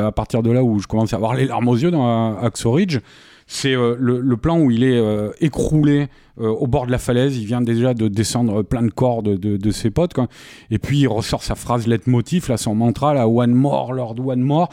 à 0.06 0.12
partir 0.12 0.44
de 0.44 0.52
là 0.52 0.64
où 0.64 0.80
je 0.80 0.88
commence 0.88 1.14
à 1.14 1.18
avoir 1.18 1.36
les 1.36 1.46
larmes 1.46 1.68
aux 1.68 1.76
yeux 1.76 1.92
dans 1.92 2.34
euh, 2.34 2.46
Axo 2.46 2.72
Ridge, 2.72 3.00
c'est 3.48 3.74
euh, 3.74 3.96
le, 4.00 4.38
plan 4.38 4.60
où 4.60 4.72
il 4.72 4.84
est 4.84 5.02
écroulé 5.42 6.08
au 6.38 6.68
bord 6.68 6.86
de 6.86 6.92
la 6.92 6.98
falaise. 6.98 7.38
Il 7.38 7.46
vient 7.46 7.62
déjà 7.62 7.94
de 7.94 8.08
descendre 8.08 8.62
plein 8.64 8.84
de 8.84 8.92
corps 8.92 9.24
de, 9.24 9.36
de, 9.36 9.58
de 9.58 9.72
ses 9.72 9.90
potes. 9.90 10.14
Quoi. 10.14 10.28
Et 10.72 10.80
puis 10.80 11.00
il 11.00 11.08
ressort 11.08 11.44
sa 11.44 11.56
phrase 11.56 11.88
leitmotiv, 11.88 12.50
là, 12.50 12.58
son 12.58 12.76
mantra, 12.76 13.14
là, 13.14 13.28
One 13.28 13.54
more, 13.54 13.94
Lord, 13.94 14.16
one 14.26 14.42
more. 14.42 14.70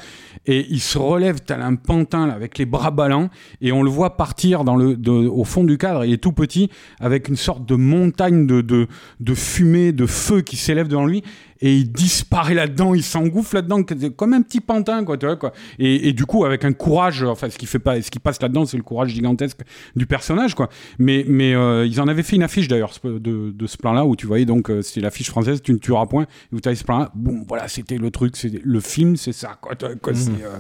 Et 0.47 0.67
il 0.70 0.81
se 0.81 0.99
relève 0.99 1.41
tel 1.41 1.62
un 1.62 1.75
pantin 1.75 2.26
là, 2.26 2.35
avec 2.35 2.59
les 2.59 2.67
bras 2.67 2.91
ballants. 2.91 3.28
Et 3.60 3.73
on 3.73 3.83
le 3.83 3.91
voit 3.91 4.17
partir 4.17 4.65
dans 4.65 4.76
le, 4.76 4.97
au 5.09 5.44
fond 5.44 5.65
du 5.65 5.78
cadre. 5.78 6.05
Il 6.05 6.12
est 6.12 6.23
tout 6.23 6.33
petit, 6.33 6.70
avec 7.01 7.28
une 7.28 7.36
sorte 7.36 7.67
de 7.67 7.75
montagne 7.75 8.47
de, 8.47 8.60
de, 8.60 8.86
de 9.20 9.35
fumée, 9.35 9.93
de 9.93 10.07
feu 10.07 10.43
qui 10.43 10.57
s'élève 10.57 10.89
devant 10.89 11.07
lui. 11.07 11.23
Et 11.62 11.75
il 11.75 11.91
disparaît 11.91 12.52
là-dedans, 12.52 12.93
il 12.93 13.02
s'engouffre 13.02 13.55
là-dedans, 13.55 13.83
comme 14.15 14.35
un 14.35 14.43
petit 14.43 14.60
pantin, 14.60 15.05
quoi, 15.05 15.17
tu 15.17 15.25
vois, 15.25 15.36
quoi. 15.36 15.52
Et, 15.78 16.09
et 16.09 16.12
du 16.12 16.26
coup, 16.26 16.44
avec 16.44 16.67
un 16.67 16.75
courage, 16.75 17.23
enfin, 17.23 17.49
ce 17.49 17.57
qui 17.57 17.65
fait 17.65 17.78
pas, 17.78 18.02
ce 18.02 18.10
qui 18.10 18.18
passe 18.18 18.43
là-dedans, 18.43 18.67
c'est 18.67 18.76
le 18.76 18.83
courage 18.83 19.09
gigantesque 19.09 19.60
du 19.94 20.05
personnage, 20.05 20.55
quoi. 20.55 20.68
Mais, 20.99 21.25
mais 21.26 21.56
euh, 21.57 21.86
ils 21.86 22.01
en 22.01 22.07
avaient 22.09 22.23
fait 22.23 22.36
une 22.36 22.43
affiche 22.43 22.68
d'ailleurs 22.68 22.93
de, 23.05 23.18
de 23.51 23.67
ce 23.67 23.76
plan-là 23.76 24.05
où 24.07 24.15
tu 24.17 24.26
voyais 24.26 24.44
donc 24.44 24.70
euh, 24.70 24.83
c'était 24.83 25.01
l'affiche 25.01 25.28
française, 25.31 25.60
tu 25.62 25.73
ne 25.73 25.78
tueras 25.78 26.07
point, 26.07 26.25
et 26.25 26.55
où 26.55 26.60
tu 26.60 26.68
avais 26.68 26.76
ce 26.76 26.85
plan-là. 26.85 27.10
Bon, 27.15 27.44
voilà, 27.49 27.67
c'était 27.68 27.99
le 27.99 28.10
truc, 28.10 28.36
c'est 28.36 28.52
le 28.62 28.81
film, 28.81 29.17
c'est 29.17 29.33
ça, 29.33 29.57
quoi. 29.60 29.75
quoi, 30.02 30.15
c'est, 30.15 30.31
euh, 30.31 30.59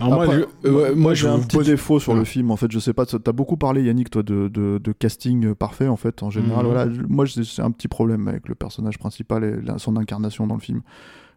Alors 0.00 0.14
moi, 0.14 0.24
Après, 0.24 0.46
euh, 0.64 1.14
j'ai 1.14 1.28
un 1.28 1.38
petit 1.40 1.58
défaut 1.58 2.00
sur 2.00 2.14
le 2.14 2.24
film 2.24 2.50
en 2.50 2.56
fait 2.56 2.70
je 2.72 2.78
sais 2.78 2.92
pas 2.92 3.06
t'as 3.06 3.32
beaucoup 3.32 3.56
parlé 3.56 3.82
Yannick 3.82 4.10
toi 4.10 4.22
de, 4.22 4.48
de, 4.48 4.78
de 4.82 4.92
casting 4.92 5.54
parfait 5.54 5.88
en 5.88 5.96
fait 5.96 6.22
en 6.22 6.30
général 6.30 6.66
Mhm. 6.66 6.72
voilà 6.72 6.86
moi 7.08 7.24
j'ai 7.24 7.44
c'est 7.44 7.62
un 7.62 7.70
petit 7.70 7.88
problème 7.88 8.26
avec 8.28 8.48
le 8.48 8.54
personnage 8.54 8.98
principal 8.98 9.44
et 9.44 9.60
la- 9.64 9.78
son 9.78 9.96
incarnation 9.96 10.46
dans 10.46 10.54
le 10.54 10.60
film 10.60 10.80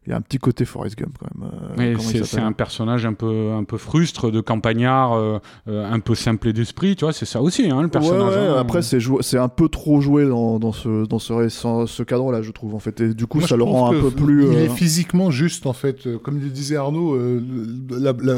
il 0.08 0.10
y 0.10 0.14
a 0.14 0.18
un 0.18 0.22
petit 0.22 0.40
côté 0.40 0.66
Forrest 0.66 0.98
Gump 0.98 1.16
quand 1.20 1.28
même. 1.40 1.52
euh, 1.80 2.24
c'est 2.24 2.40
un 2.40 2.54
personnage 2.54 3.06
un 3.06 3.14
peu, 3.14 3.52
un 3.52 3.64
peu 3.64 3.78
frustre, 3.78 4.32
de 4.32 4.42
campagnard, 4.42 5.14
euh, 5.14 5.38
euh, 5.68 5.92
un 5.92 6.00
peu 6.00 6.16
simplé 6.16 6.54
d'esprit, 6.54 6.96
tu 6.96 7.06
vois, 7.06 7.14
c'est 7.14 7.26
ça 7.28 7.40
aussi, 7.42 7.70
hein, 7.70 7.84
le 7.84 7.88
personnage. 7.88 8.36
Ouais, 8.36 8.42
ouais, 8.42 8.48
hein. 8.48 8.56
après 8.58 8.82
c'est 8.82 9.00
joué- 9.00 9.22
c'est 9.22 9.38
un 9.38 9.48
peu 9.48 9.70
trop 9.70 10.02
joué 10.02 10.28
dans, 10.28 10.58
dans 10.58 10.72
ce 10.72 11.06
dans 11.06 11.20
ce, 11.20 11.50
ce, 11.50 11.86
ce 11.88 12.04
cadre-là 12.04 12.42
je 12.42 12.50
trouve 12.52 12.74
en 12.74 12.80
fait 12.80 13.00
et 13.00 13.14
du 13.14 13.28
coup 13.28 13.40
Moi, 13.40 13.48
ça 13.48 13.58
le 13.58 13.64
rend 13.64 13.92
un 13.94 14.00
peu 14.00 14.10
plus 14.10 14.46
Il 14.46 14.58
euh, 14.58 14.66
est 14.66 14.70
physiquement 14.70 15.30
juste, 15.30 15.68
en 15.68 15.74
fait. 15.74 16.08
Euh, 16.08 16.18
Comme 16.18 16.40
le 16.40 16.50
disait 16.50 16.78
Arnaud, 16.78 17.14
euh, 17.16 17.40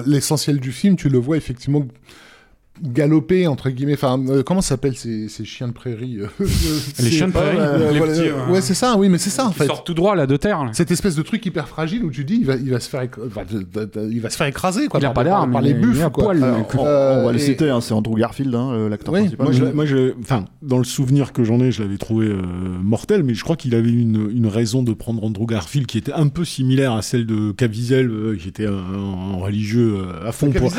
l'essentiel 0.05 0.59
du 0.59 0.71
film, 0.71 0.95
tu 0.97 1.07
le 1.09 1.17
vois 1.17 1.37
effectivement 1.37 1.85
galoper, 2.81 3.47
entre 3.47 3.69
guillemets. 3.69 3.93
Enfin, 3.93 4.19
euh, 4.29 4.43
comment 4.43 4.61
ça 4.61 4.69
s'appelle 4.69 4.95
ces, 4.97 5.27
ces 5.29 5.45
chiens 5.45 5.67
de 5.67 5.73
prairie 5.73 6.17
euh, 6.19 6.27
Les 6.99 7.11
chiens 7.11 7.27
de 7.27 7.33
prairie, 7.33 7.57
euh, 7.59 7.91
les 7.91 7.97
voilà, 7.97 8.13
petits, 8.13 8.27
euh, 8.27 8.33
euh, 8.49 8.51
Ouais, 8.51 8.61
c'est 8.61 8.73
ça, 8.73 8.95
oui, 8.97 9.09
mais 9.09 9.17
c'est 9.19 9.29
ça, 9.29 9.45
en 9.47 9.51
fait. 9.51 9.65
sort 9.67 9.83
tout 9.83 9.93
droit 9.93 10.15
là 10.15 10.25
de 10.25 10.35
terre. 10.37 10.63
là. 10.65 10.71
Cette 10.73 10.91
espèce 10.91 11.15
de 11.15 11.21
truc 11.21 11.45
hyper 11.45 11.67
fragile 11.67 12.03
où 12.03 12.09
tu 12.11 12.23
dis, 12.25 12.37
il 12.41 12.45
va, 12.45 12.55
il 12.55 12.69
va 12.71 12.79
se 12.79 12.89
faire, 12.89 13.07
enfin, 13.27 13.41
il 14.09 14.19
va 14.21 14.29
se 14.29 14.37
faire 14.37 14.47
écraser, 14.47 14.87
quoi. 14.87 14.99
Il 14.99 15.05
a 15.05 15.11
par, 15.11 15.23
pas 15.23 15.29
par- 15.29 15.51
par 15.51 15.61
les 15.61 15.73
buffles, 15.73 16.01
à 16.03 16.09
quoi. 16.09 16.23
poil, 16.25 16.43
alors, 16.43 16.67
on, 16.77 16.85
Euh, 16.85 17.21
on 17.21 17.25
va 17.27 17.31
le 17.31 17.39
citer 17.39 17.69
hein, 17.69 17.79
c'est 17.81 17.93
Andrew 17.93 18.15
Garfield 18.17 18.53
hein, 18.55 18.89
l'acteur 18.89 19.13
Oui, 19.13 19.21
principal 19.21 19.45
Moi, 19.45 19.53
je, 19.53 19.63
l'ai- 19.65 19.73
moi, 19.73 19.85
je, 19.85 20.13
enfin, 20.19 20.45
dans 20.61 20.77
le 20.77 20.83
souvenir 20.83 21.31
que 21.33 21.43
j'en 21.43 21.59
ai, 21.59 21.71
je 21.71 21.83
l'avais 21.83 21.97
trouvé 21.97 22.27
euh, 22.27 22.41
mortel, 22.81 23.23
mais 23.23 23.33
je 23.33 23.43
crois 23.43 23.55
qu'il 23.55 23.75
avait 23.75 23.91
une, 23.91 24.29
une 24.33 24.47
raison 24.47 24.83
de 24.83 24.93
prendre 24.93 25.23
Andrew 25.23 25.45
Garfield 25.45 25.85
qui 25.87 25.97
était 25.97 26.13
un 26.13 26.27
peu 26.27 26.43
similaire 26.45 26.93
à 26.93 27.01
celle 27.01 27.25
de 27.25 27.51
Caviezel, 27.51 28.09
euh, 28.09 28.35
qui 28.39 28.47
était 28.49 28.65
un, 28.65 28.71
un 28.73 29.35
religieux 29.37 29.97
à 30.25 30.31
fond. 30.31 30.49
pour- 30.51 30.71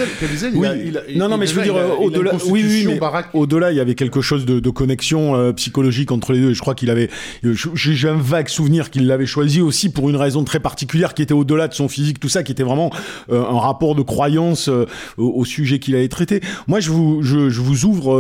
il 0.55 0.65
a- 0.67 0.77
il 0.77 0.97
a- 1.23 1.29
non, 1.29 1.37
mais 1.39 1.47
je 1.47 1.55
veux 1.55 1.63
dire, 1.63 1.75
euh, 2.01 2.07
au-delà, 2.07 2.33
oui, 2.51 2.63
oui, 2.67 2.85
mais 2.87 2.99
au-delà, 3.35 3.73
il 3.73 3.77
y 3.77 3.81
avait 3.81 3.95
quelque 3.95 4.21
chose 4.21 4.45
de, 4.45 4.61
de 4.61 4.71
connexion 4.71 5.35
euh, 5.35 5.53
psychologique 5.53 6.13
entre 6.13 6.33
les 6.33 6.41
deux. 6.41 6.51
Et 6.51 6.55
je 6.55 6.61
crois 6.61 6.75
qu'il 6.75 6.91
avait, 6.91 7.11
euh, 7.45 7.55
j'ai 7.75 8.09
un 8.09 8.17
vague 8.17 8.49
souvenir 8.49 8.91
qu'il 8.91 9.07
l'avait 9.07 9.27
choisi 9.27 9.61
aussi 9.61 9.91
pour 9.91 10.11
une 10.11 10.17
raison 10.17 10.45
très 10.45 10.61
particulière 10.61 11.15
qui 11.15 11.23
était 11.23 11.35
au-delà 11.35 11.69
de 11.69 11.75
son 11.75 11.89
physique, 11.89 12.21
tout 12.21 12.29
ça, 12.29 12.43
qui 12.43 12.53
était 12.53 12.63
vraiment 12.63 12.91
euh, 13.31 13.43
un 13.45 13.59
rapport 13.59 13.95
de 13.95 14.03
croyance 14.03 14.69
euh, 14.69 14.87
au, 15.19 15.29
au 15.41 15.45
sujet 15.45 15.79
qu'il 15.79 15.95
avait 15.97 16.09
traité. 16.09 16.41
Moi, 16.69 16.81
je 16.81 16.91
vous, 16.91 17.23
je, 17.23 17.49
je 17.51 17.61
vous 17.61 17.85
ouvre 17.85 18.15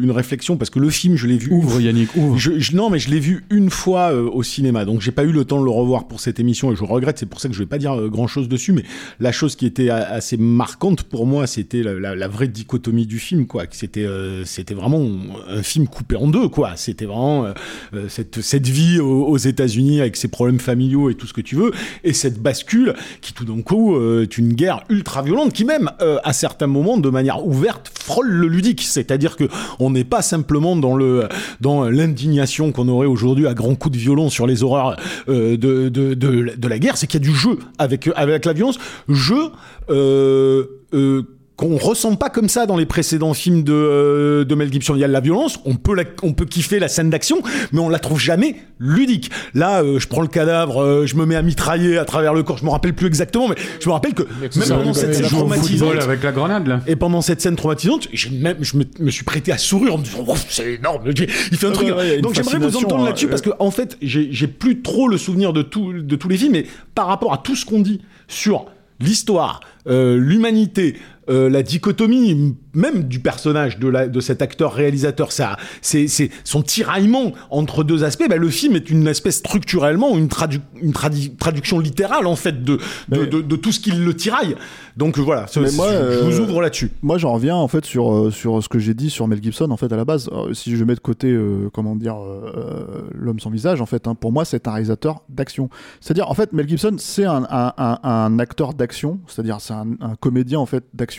une 0.00 0.10
réflexion 0.10 0.56
parce 0.56 0.70
que 0.70 0.78
le 0.78 0.90
film, 0.90 1.16
je 1.16 1.26
l'ai 1.26 1.36
vu. 1.38 1.50
Ouvre 1.52 1.80
Yannick, 1.80 2.14
ouvre. 2.16 2.36
Je, 2.38 2.58
je- 2.58 2.74
non, 2.76 2.90
mais 2.90 2.98
je 2.98 3.10
l'ai 3.10 3.20
vu 3.20 3.44
une 3.50 3.70
fois 3.70 4.12
au 4.14 4.42
cinéma, 4.42 4.84
donc 4.84 5.00
j'ai 5.00 5.12
pas 5.12 5.24
eu 5.24 5.32
le 5.32 5.44
temps 5.44 5.58
de 5.60 5.64
le 5.64 5.70
revoir 5.70 6.06
pour 6.06 6.20
cette 6.20 6.40
émission 6.40 6.72
et 6.72 6.76
je 6.76 6.84
regrette. 6.84 7.18
C'est 7.18 7.26
pour 7.26 7.40
ça 7.40 7.48
que 7.48 7.54
je 7.54 7.58
vais 7.60 7.66
pas 7.66 7.78
dire 7.78 8.08
grand 8.08 8.26
chose 8.26 8.48
dessus, 8.48 8.72
mais 8.72 8.84
la 9.20 9.32
chose 9.32 9.56
qui 9.56 9.66
était 9.66 9.90
assez 9.90 10.36
marquante 10.36 11.02
pour 11.04 11.26
moi, 11.26 11.46
c'était 11.46 11.82
la, 11.82 11.94
la- 11.94 12.14
la 12.14 12.28
vraie 12.28 12.48
dichotomie 12.48 12.93
du 13.04 13.18
film, 13.18 13.46
quoi. 13.46 13.64
C'était, 13.72 14.04
euh, 14.04 14.44
c'était 14.44 14.74
vraiment 14.74 15.04
un 15.48 15.62
film 15.62 15.88
coupé 15.88 16.16
en 16.16 16.28
deux, 16.28 16.48
quoi. 16.48 16.72
C'était 16.76 17.04
vraiment 17.04 17.46
euh, 17.46 17.52
euh, 17.94 18.08
cette, 18.08 18.40
cette 18.40 18.68
vie 18.68 19.00
aux, 19.00 19.36
États-Unis 19.36 20.00
avec 20.00 20.16
ses 20.16 20.28
problèmes 20.28 20.60
familiaux 20.60 21.10
et 21.10 21.14
tout 21.14 21.26
ce 21.26 21.32
que 21.32 21.40
tu 21.40 21.56
veux, 21.56 21.72
et 22.04 22.12
cette 22.12 22.40
bascule 22.40 22.94
qui 23.20 23.32
tout 23.32 23.44
d'un 23.44 23.60
coup 23.62 24.00
est 24.20 24.38
une 24.38 24.52
guerre 24.52 24.84
ultra 24.88 25.22
violente 25.22 25.52
qui 25.52 25.64
même 25.64 25.90
à 25.98 26.32
certains 26.32 26.68
moments 26.68 26.96
de 26.96 27.10
manière 27.10 27.44
ouverte 27.44 27.90
frôle 27.98 28.28
le 28.28 28.46
ludique. 28.46 28.82
C'est-à-dire 28.82 29.36
que 29.36 29.44
on 29.80 29.90
n'est 29.90 30.04
pas 30.04 30.22
simplement 30.22 30.76
dans 30.76 30.96
le 30.96 31.28
dans 31.60 31.88
l'indignation 31.90 32.72
qu'on 32.72 32.88
aurait 32.88 33.06
aujourd'hui 33.06 33.46
à 33.46 33.54
grands 33.54 33.74
coups 33.74 33.96
de 33.96 34.00
violon 34.00 34.30
sur 34.30 34.46
les 34.46 34.62
horreurs 34.62 34.96
de, 35.26 35.56
de, 35.56 35.88
de, 35.88 36.14
de 36.14 36.68
la 36.68 36.78
guerre, 36.78 36.96
c'est 36.96 37.06
qu'il 37.06 37.20
y 37.20 37.24
a 37.24 37.28
du 37.28 37.36
jeu 37.36 37.58
avec 37.78 38.08
avec 38.14 38.44
la 38.44 38.52
violence, 38.52 38.78
jeu 39.08 39.50
euh, 39.90 40.64
euh, 40.94 41.22
qu'on 41.56 41.76
ressent 41.76 42.16
pas 42.16 42.30
comme 42.30 42.48
ça 42.48 42.66
dans 42.66 42.76
les 42.76 42.84
précédents 42.86 43.32
films 43.32 43.62
de, 43.62 43.72
euh, 43.72 44.44
de 44.44 44.54
Mel 44.56 44.72
Gibson. 44.72 44.96
Il 44.96 45.00
y 45.00 45.04
a 45.04 45.08
de 45.08 45.12
la 45.12 45.20
violence, 45.20 45.60
on 45.64 45.76
peut, 45.76 45.94
la- 45.94 46.02
on 46.24 46.32
peut 46.32 46.46
kiffer 46.46 46.80
la 46.80 46.88
scène 46.88 47.10
d'action, 47.10 47.42
mais 47.70 47.78
on 47.78 47.88
la 47.88 48.00
trouve 48.00 48.18
jamais 48.18 48.56
ludique. 48.80 49.30
Là, 49.54 49.82
euh, 49.84 50.00
je 50.00 50.08
prends 50.08 50.22
le 50.22 50.26
cadavre, 50.26 50.82
euh, 50.82 51.06
je 51.06 51.14
me 51.14 51.26
mets 51.26 51.36
à 51.36 51.42
mitrailler 51.42 51.96
à 51.96 52.04
travers 52.04 52.34
le 52.34 52.42
corps, 52.42 52.58
je 52.58 52.64
me 52.64 52.70
rappelle 52.70 52.92
plus 52.94 53.06
exactement, 53.06 53.46
mais 53.48 53.54
je 53.80 53.86
me 53.88 53.92
rappelle 53.92 54.14
que 54.14 54.24
même 54.24 54.68
pendant 54.68 54.94
cette 54.94 55.14
scène 55.14 55.26
traumatisante, 55.26 55.94
avec 56.02 56.24
la 56.24 56.32
grenade 56.32 56.66
là. 56.66 56.80
et 56.88 56.96
pendant 56.96 57.20
cette 57.20 57.40
scène 57.40 57.54
traumatisante, 57.54 58.08
j'ai 58.12 58.30
même, 58.30 58.56
je 58.60 58.76
me, 58.76 58.84
me 58.98 59.10
suis 59.12 59.24
prêté 59.24 59.52
à 59.52 59.58
sourire 59.58 59.94
en 59.94 59.98
me 59.98 60.02
disant, 60.04 60.24
Oh, 60.26 60.34
c'est 60.48 60.74
énorme. 60.74 61.02
Il 61.06 61.56
fait 61.56 61.66
un 61.68 61.70
truc. 61.72 61.88
ouais, 61.96 62.20
Donc 62.20 62.34
j'aimerais 62.34 62.58
vous 62.58 62.76
entendre 62.76 63.02
hein, 63.02 63.06
là-dessus 63.06 63.28
parce 63.28 63.42
que 63.42 63.50
en 63.60 63.70
fait, 63.70 63.96
j'ai 64.02 64.28
j'ai 64.32 64.48
plus 64.48 64.82
trop 64.82 65.06
le 65.06 65.18
souvenir 65.18 65.52
de 65.52 65.62
tout, 65.62 65.92
de 65.92 66.16
tous 66.16 66.28
les 66.28 66.36
films, 66.36 66.52
mais 66.54 66.66
par 66.96 67.06
rapport 67.06 67.32
à 67.32 67.38
tout 67.38 67.54
ce 67.54 67.64
qu'on 67.64 67.80
dit 67.80 68.00
sur 68.26 68.66
l'histoire, 69.00 69.60
euh, 69.88 70.16
l'humanité, 70.16 70.96
euh, 71.28 71.48
la 71.50 71.62
dichotomie 71.62 72.56
même 72.74 73.04
du 73.04 73.20
personnage 73.20 73.78
de, 73.78 73.86
la, 73.86 74.08
de 74.08 74.20
cet 74.20 74.42
acteur 74.42 74.72
réalisateur, 74.72 75.30
ça, 75.30 75.56
c'est, 75.80 76.08
son 76.42 76.62
tiraillement 76.62 77.32
entre 77.50 77.84
deux 77.84 78.02
aspects. 78.02 78.24
Ben, 78.28 78.40
le 78.40 78.48
film 78.48 78.74
est 78.74 78.90
une 78.90 79.06
espèce 79.06 79.36
structurellement 79.36 80.16
une, 80.18 80.26
tradu- 80.26 80.60
une 80.82 80.90
tradi- 80.90 81.36
traduction 81.36 81.78
littérale 81.78 82.26
en 82.26 82.34
fait 82.34 82.64
de, 82.64 82.74
de, 82.74 82.80
Mais- 83.20 83.26
de, 83.26 83.40
de 83.42 83.56
tout 83.56 83.70
ce 83.70 83.78
qui 83.78 83.92
le 83.92 84.14
tiraille. 84.14 84.56
Donc 84.96 85.18
voilà, 85.18 85.46
c'est- 85.46 85.60
Mais 85.60 85.70
moi, 85.72 85.88
je, 85.92 86.24
vous 86.24 86.40
euh, 86.40 86.42
ouvre 86.42 86.60
là-dessus. 86.62 86.90
Moi, 87.02 87.16
j'en 87.18 87.32
reviens 87.32 87.54
en 87.54 87.68
fait 87.68 87.84
sur 87.84 88.12
euh, 88.12 88.30
sur 88.32 88.60
ce 88.62 88.68
que 88.68 88.78
j'ai 88.80 88.94
dit 88.94 89.08
sur 89.10 89.28
Mel 89.28 89.40
Gibson 89.42 89.70
en 89.70 89.76
fait 89.76 89.92
à 89.92 89.96
la 89.96 90.04
base. 90.04 90.28
Si 90.52 90.76
je 90.76 90.82
mets 90.84 90.94
de 90.96 91.00
côté 91.00 91.28
euh, 91.30 91.68
comment 91.72 91.94
dire 91.94 92.16
euh, 92.16 93.08
l'homme 93.12 93.38
sans 93.38 93.50
visage, 93.50 93.80
en 93.80 93.86
fait, 93.86 94.08
hein, 94.08 94.16
pour 94.16 94.32
moi, 94.32 94.44
c'est 94.44 94.66
un 94.66 94.72
réalisateur 94.72 95.22
d'action. 95.28 95.68
C'est-à-dire, 96.00 96.28
en 96.28 96.34
fait, 96.34 96.52
Mel 96.52 96.68
Gibson, 96.68 96.96
c'est 96.98 97.24
un, 97.24 97.46
un, 97.50 97.72
un, 97.78 97.98
un 98.02 98.38
acteur 98.40 98.74
d'action. 98.74 99.20
C'est-à-dire, 99.28 99.58
c'est 99.60 99.74
un, 99.74 99.86
un 100.00 100.14
comédien 100.16 100.58
en 100.58 100.66
fait 100.66 100.84
d'action 100.92 101.13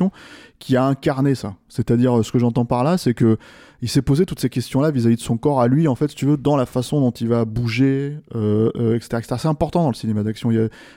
qui 0.59 0.75
a 0.75 0.85
incarné 0.85 1.35
ça. 1.35 1.55
C'est-à-dire, 1.67 2.17
euh, 2.17 2.23
ce 2.23 2.31
que 2.31 2.39
j'entends 2.39 2.65
par 2.65 2.83
là, 2.83 2.97
c'est 2.97 3.13
que 3.13 3.37
il 3.81 3.89
s'est 3.89 4.01
posé 4.01 4.25
toutes 4.25 4.39
ces 4.39 4.49
questions-là 4.49 4.89
vis-à-vis 4.89 5.17
de 5.17 5.21
son 5.21 5.37
corps 5.37 5.61
à 5.61 5.67
lui, 5.67 5.87
en 5.87 5.95
fait, 5.95 6.09
si 6.09 6.15
tu 6.15 6.25
veux, 6.25 6.37
dans 6.37 6.55
la 6.55 6.65
façon 6.65 7.01
dont 7.01 7.11
il 7.11 7.27
va 7.27 7.45
bouger, 7.45 8.17
euh, 8.33 8.71
euh, 8.77 8.95
etc., 8.95 9.17
etc. 9.17 9.35
C'est 9.37 9.47
important 9.47 9.83
dans 9.83 9.89
le 9.89 9.95
cinéma 9.95 10.23
d'action. 10.23 10.49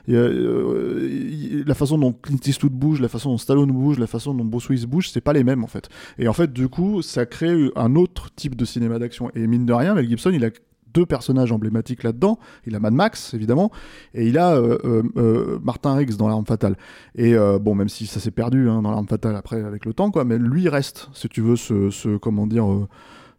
La 0.06 1.74
façon 1.74 1.98
dont 1.98 2.12
Clint 2.12 2.38
Eastwood 2.46 2.72
bouge, 2.72 3.00
la 3.00 3.08
façon 3.08 3.30
dont 3.30 3.38
Stallone 3.38 3.72
bouge, 3.72 3.98
la 3.98 4.06
façon 4.06 4.32
dont 4.32 4.44
Bruce 4.44 4.68
Willis 4.68 4.86
bouge, 4.86 5.10
c'est 5.10 5.20
pas 5.20 5.32
les 5.32 5.44
mêmes 5.44 5.64
en 5.64 5.66
fait. 5.66 5.88
Et 6.18 6.28
en 6.28 6.32
fait, 6.32 6.52
du 6.52 6.68
coup, 6.68 7.02
ça 7.02 7.26
crée 7.26 7.70
un 7.76 7.94
autre 7.96 8.30
type 8.34 8.54
de 8.54 8.64
cinéma 8.64 8.98
d'action. 8.98 9.30
Et 9.34 9.46
mine 9.46 9.66
de 9.66 9.72
rien, 9.72 9.94
Mel 9.94 10.08
Gibson, 10.08 10.30
il 10.32 10.44
a 10.44 10.50
deux 10.94 11.06
personnages 11.06 11.52
emblématiques 11.52 12.02
là-dedans. 12.02 12.38
Il 12.66 12.74
a 12.74 12.80
Mad 12.80 12.92
Max, 12.92 13.34
évidemment, 13.34 13.70
et 14.14 14.26
il 14.26 14.38
a 14.38 14.54
euh, 14.54 14.78
euh, 14.84 15.02
euh, 15.16 15.58
Martin 15.62 15.94
Riggs 15.94 16.16
dans 16.16 16.28
L'Arme 16.28 16.46
Fatale. 16.46 16.76
Et 17.14 17.34
bon, 17.60 17.74
même 17.74 17.88
si 17.88 18.06
ça 18.06 18.20
s'est 18.20 18.30
perdu 18.30 18.68
hein, 18.68 18.82
dans 18.82 18.90
L'Arme 18.90 19.08
Fatale 19.08 19.36
après 19.36 19.62
avec 19.62 19.84
le 19.84 19.92
temps, 19.92 20.10
quoi, 20.10 20.24
mais 20.24 20.38
lui 20.38 20.68
reste, 20.68 21.08
si 21.12 21.28
tu 21.28 21.40
veux, 21.40 21.56
ce, 21.56 22.16
comment 22.16 22.46
dire, 22.46 22.66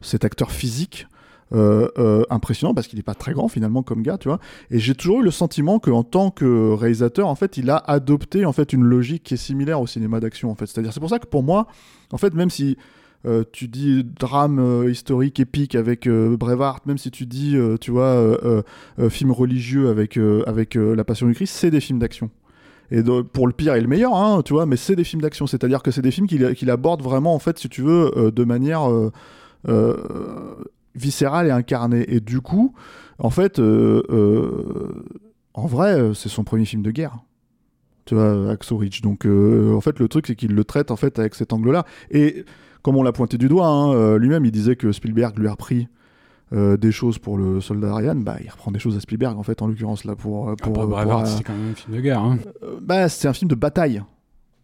cet 0.01 0.25
acteur 0.25 0.51
physique. 0.51 1.07
impressionnant 1.51 2.73
parce 2.73 2.87
qu'il 2.87 2.97
n'est 2.99 3.03
pas 3.03 3.15
très 3.15 3.33
grand 3.33 3.47
finalement 3.47 3.81
comme 3.83 4.03
gars, 4.03 4.17
tu 4.17 4.27
vois. 4.27 4.39
Et 4.69 4.79
j'ai 4.79 4.95
toujours 4.95 5.21
eu 5.21 5.23
le 5.23 5.31
sentiment 5.31 5.79
qu'en 5.79 6.03
tant 6.03 6.29
que 6.29 6.73
réalisateur, 6.73 7.27
en 7.27 7.35
fait, 7.35 7.57
il 7.57 7.69
a 7.69 7.77
adopté 7.77 8.45
en 8.45 8.53
fait 8.53 8.73
une 8.73 8.83
logique 8.83 9.23
qui 9.23 9.33
est 9.33 9.37
similaire 9.37 9.81
au 9.81 9.87
cinéma 9.87 10.19
d'action, 10.19 10.51
en 10.51 10.55
fait. 10.55 10.67
C'est-à-dire, 10.67 10.93
c'est 10.93 10.99
pour 10.99 11.09
ça 11.09 11.19
que 11.19 11.27
pour 11.27 11.43
moi, 11.43 11.67
en 12.11 12.17
fait, 12.17 12.33
même 12.33 12.49
si 12.49 12.77
euh, 13.25 13.43
tu 13.51 13.67
dis 13.67 14.05
drame 14.05 14.59
euh, 14.59 14.89
historique 14.89 15.41
épique 15.41 15.75
avec 15.75 16.07
euh, 16.07 16.37
même 16.85 16.97
si 16.97 17.11
tu 17.11 17.25
dis, 17.25 17.57
euh, 17.57 17.75
tu 17.77 17.91
vois, 17.91 18.63
film 19.09 19.31
religieux 19.31 19.89
avec 19.89 20.17
avec 20.47 20.75
La 20.75 21.03
Passion 21.03 21.27
du 21.27 21.33
Christ, 21.33 21.53
c'est 21.53 21.71
des 21.71 21.81
films 21.81 21.99
d'action. 21.99 22.29
Et 22.91 23.03
pour 23.03 23.45
le 23.45 23.53
pire 23.53 23.75
et 23.75 23.81
le 23.81 23.87
meilleur, 23.87 24.15
hein, 24.15 24.41
tu 24.43 24.53
vois, 24.53 24.65
mais 24.65 24.77
c'est 24.77 24.95
des 24.95 25.03
films 25.03 25.21
d'action. 25.21 25.45
C'est-à-dire 25.45 25.83
que 25.83 25.91
c'est 25.91 26.01
des 26.01 26.11
films 26.11 26.27
qu'il 26.27 26.55
qu'il 26.55 26.71
aborde 26.71 27.03
vraiment, 27.03 27.35
en 27.35 27.39
fait, 27.39 27.59
si 27.59 27.69
tu 27.69 27.81
veux, 27.81 28.31
de 28.33 28.43
manière 28.43 28.89
viscérale 30.95 31.47
et 31.47 31.51
incarnée. 31.51 32.05
Et 32.07 32.19
du 32.19 32.41
coup, 32.41 32.73
en 33.19 33.29
fait, 33.29 33.59
en 33.59 34.01
vrai, 35.67 36.11
c'est 36.15 36.29
son 36.29 36.43
premier 36.43 36.65
film 36.65 36.81
de 36.81 36.91
guerre. 36.91 37.17
Tu 38.05 38.15
vois, 38.15 38.49
Axo. 38.49 38.81
Donc, 39.03 39.25
en 39.25 39.81
fait, 39.81 39.99
le 39.99 40.07
truc, 40.07 40.25
c'est 40.25 40.35
qu'il 40.35 40.55
le 40.55 40.63
traite, 40.63 40.89
en 40.89 40.95
fait, 40.95 41.19
avec 41.19 41.35
cet 41.35 41.53
angle-là. 41.53 41.85
Et 42.09 42.43
comme 42.81 42.95
on 42.95 43.03
l'a 43.03 43.11
pointé 43.11 43.37
du 43.37 43.47
doigt, 43.47 43.67
hein, 43.67 43.93
euh, 43.93 44.17
lui-même, 44.17 44.45
il 44.45 44.51
disait 44.51 44.75
que 44.75 44.91
Spielberg 44.91 45.37
lui 45.37 45.47
a 45.47 45.51
repris 45.51 45.87
euh, 46.51 46.77
des 46.77 46.91
choses 46.91 47.19
pour 47.19 47.37
le 47.37 47.61
soldat 47.61 47.93
Ryan. 47.93 48.15
Bah, 48.15 48.37
il 48.43 48.49
reprend 48.49 48.71
des 48.71 48.79
choses 48.79 48.97
à 48.97 48.99
Spielberg, 48.99 49.37
en 49.37 49.43
fait, 49.43 49.61
en 49.61 49.67
l'occurrence, 49.67 50.03
là, 50.05 50.15
pour... 50.15 50.45
pour, 50.45 50.81
Après, 50.81 51.03
pour, 51.03 51.19
euh, 51.19 51.25
c'était 51.25 51.43
quand 51.43 51.53
même 51.53 51.71
un 51.71 51.75
film 51.75 51.95
de 51.95 52.01
guerre. 52.01 52.21
Hein. 52.21 52.39
euh, 52.63 52.79
bah, 52.81 53.07
c'est 53.09 53.27
un 53.27 53.33
film 53.33 53.49
de 53.49 53.55
bataille. 53.55 54.01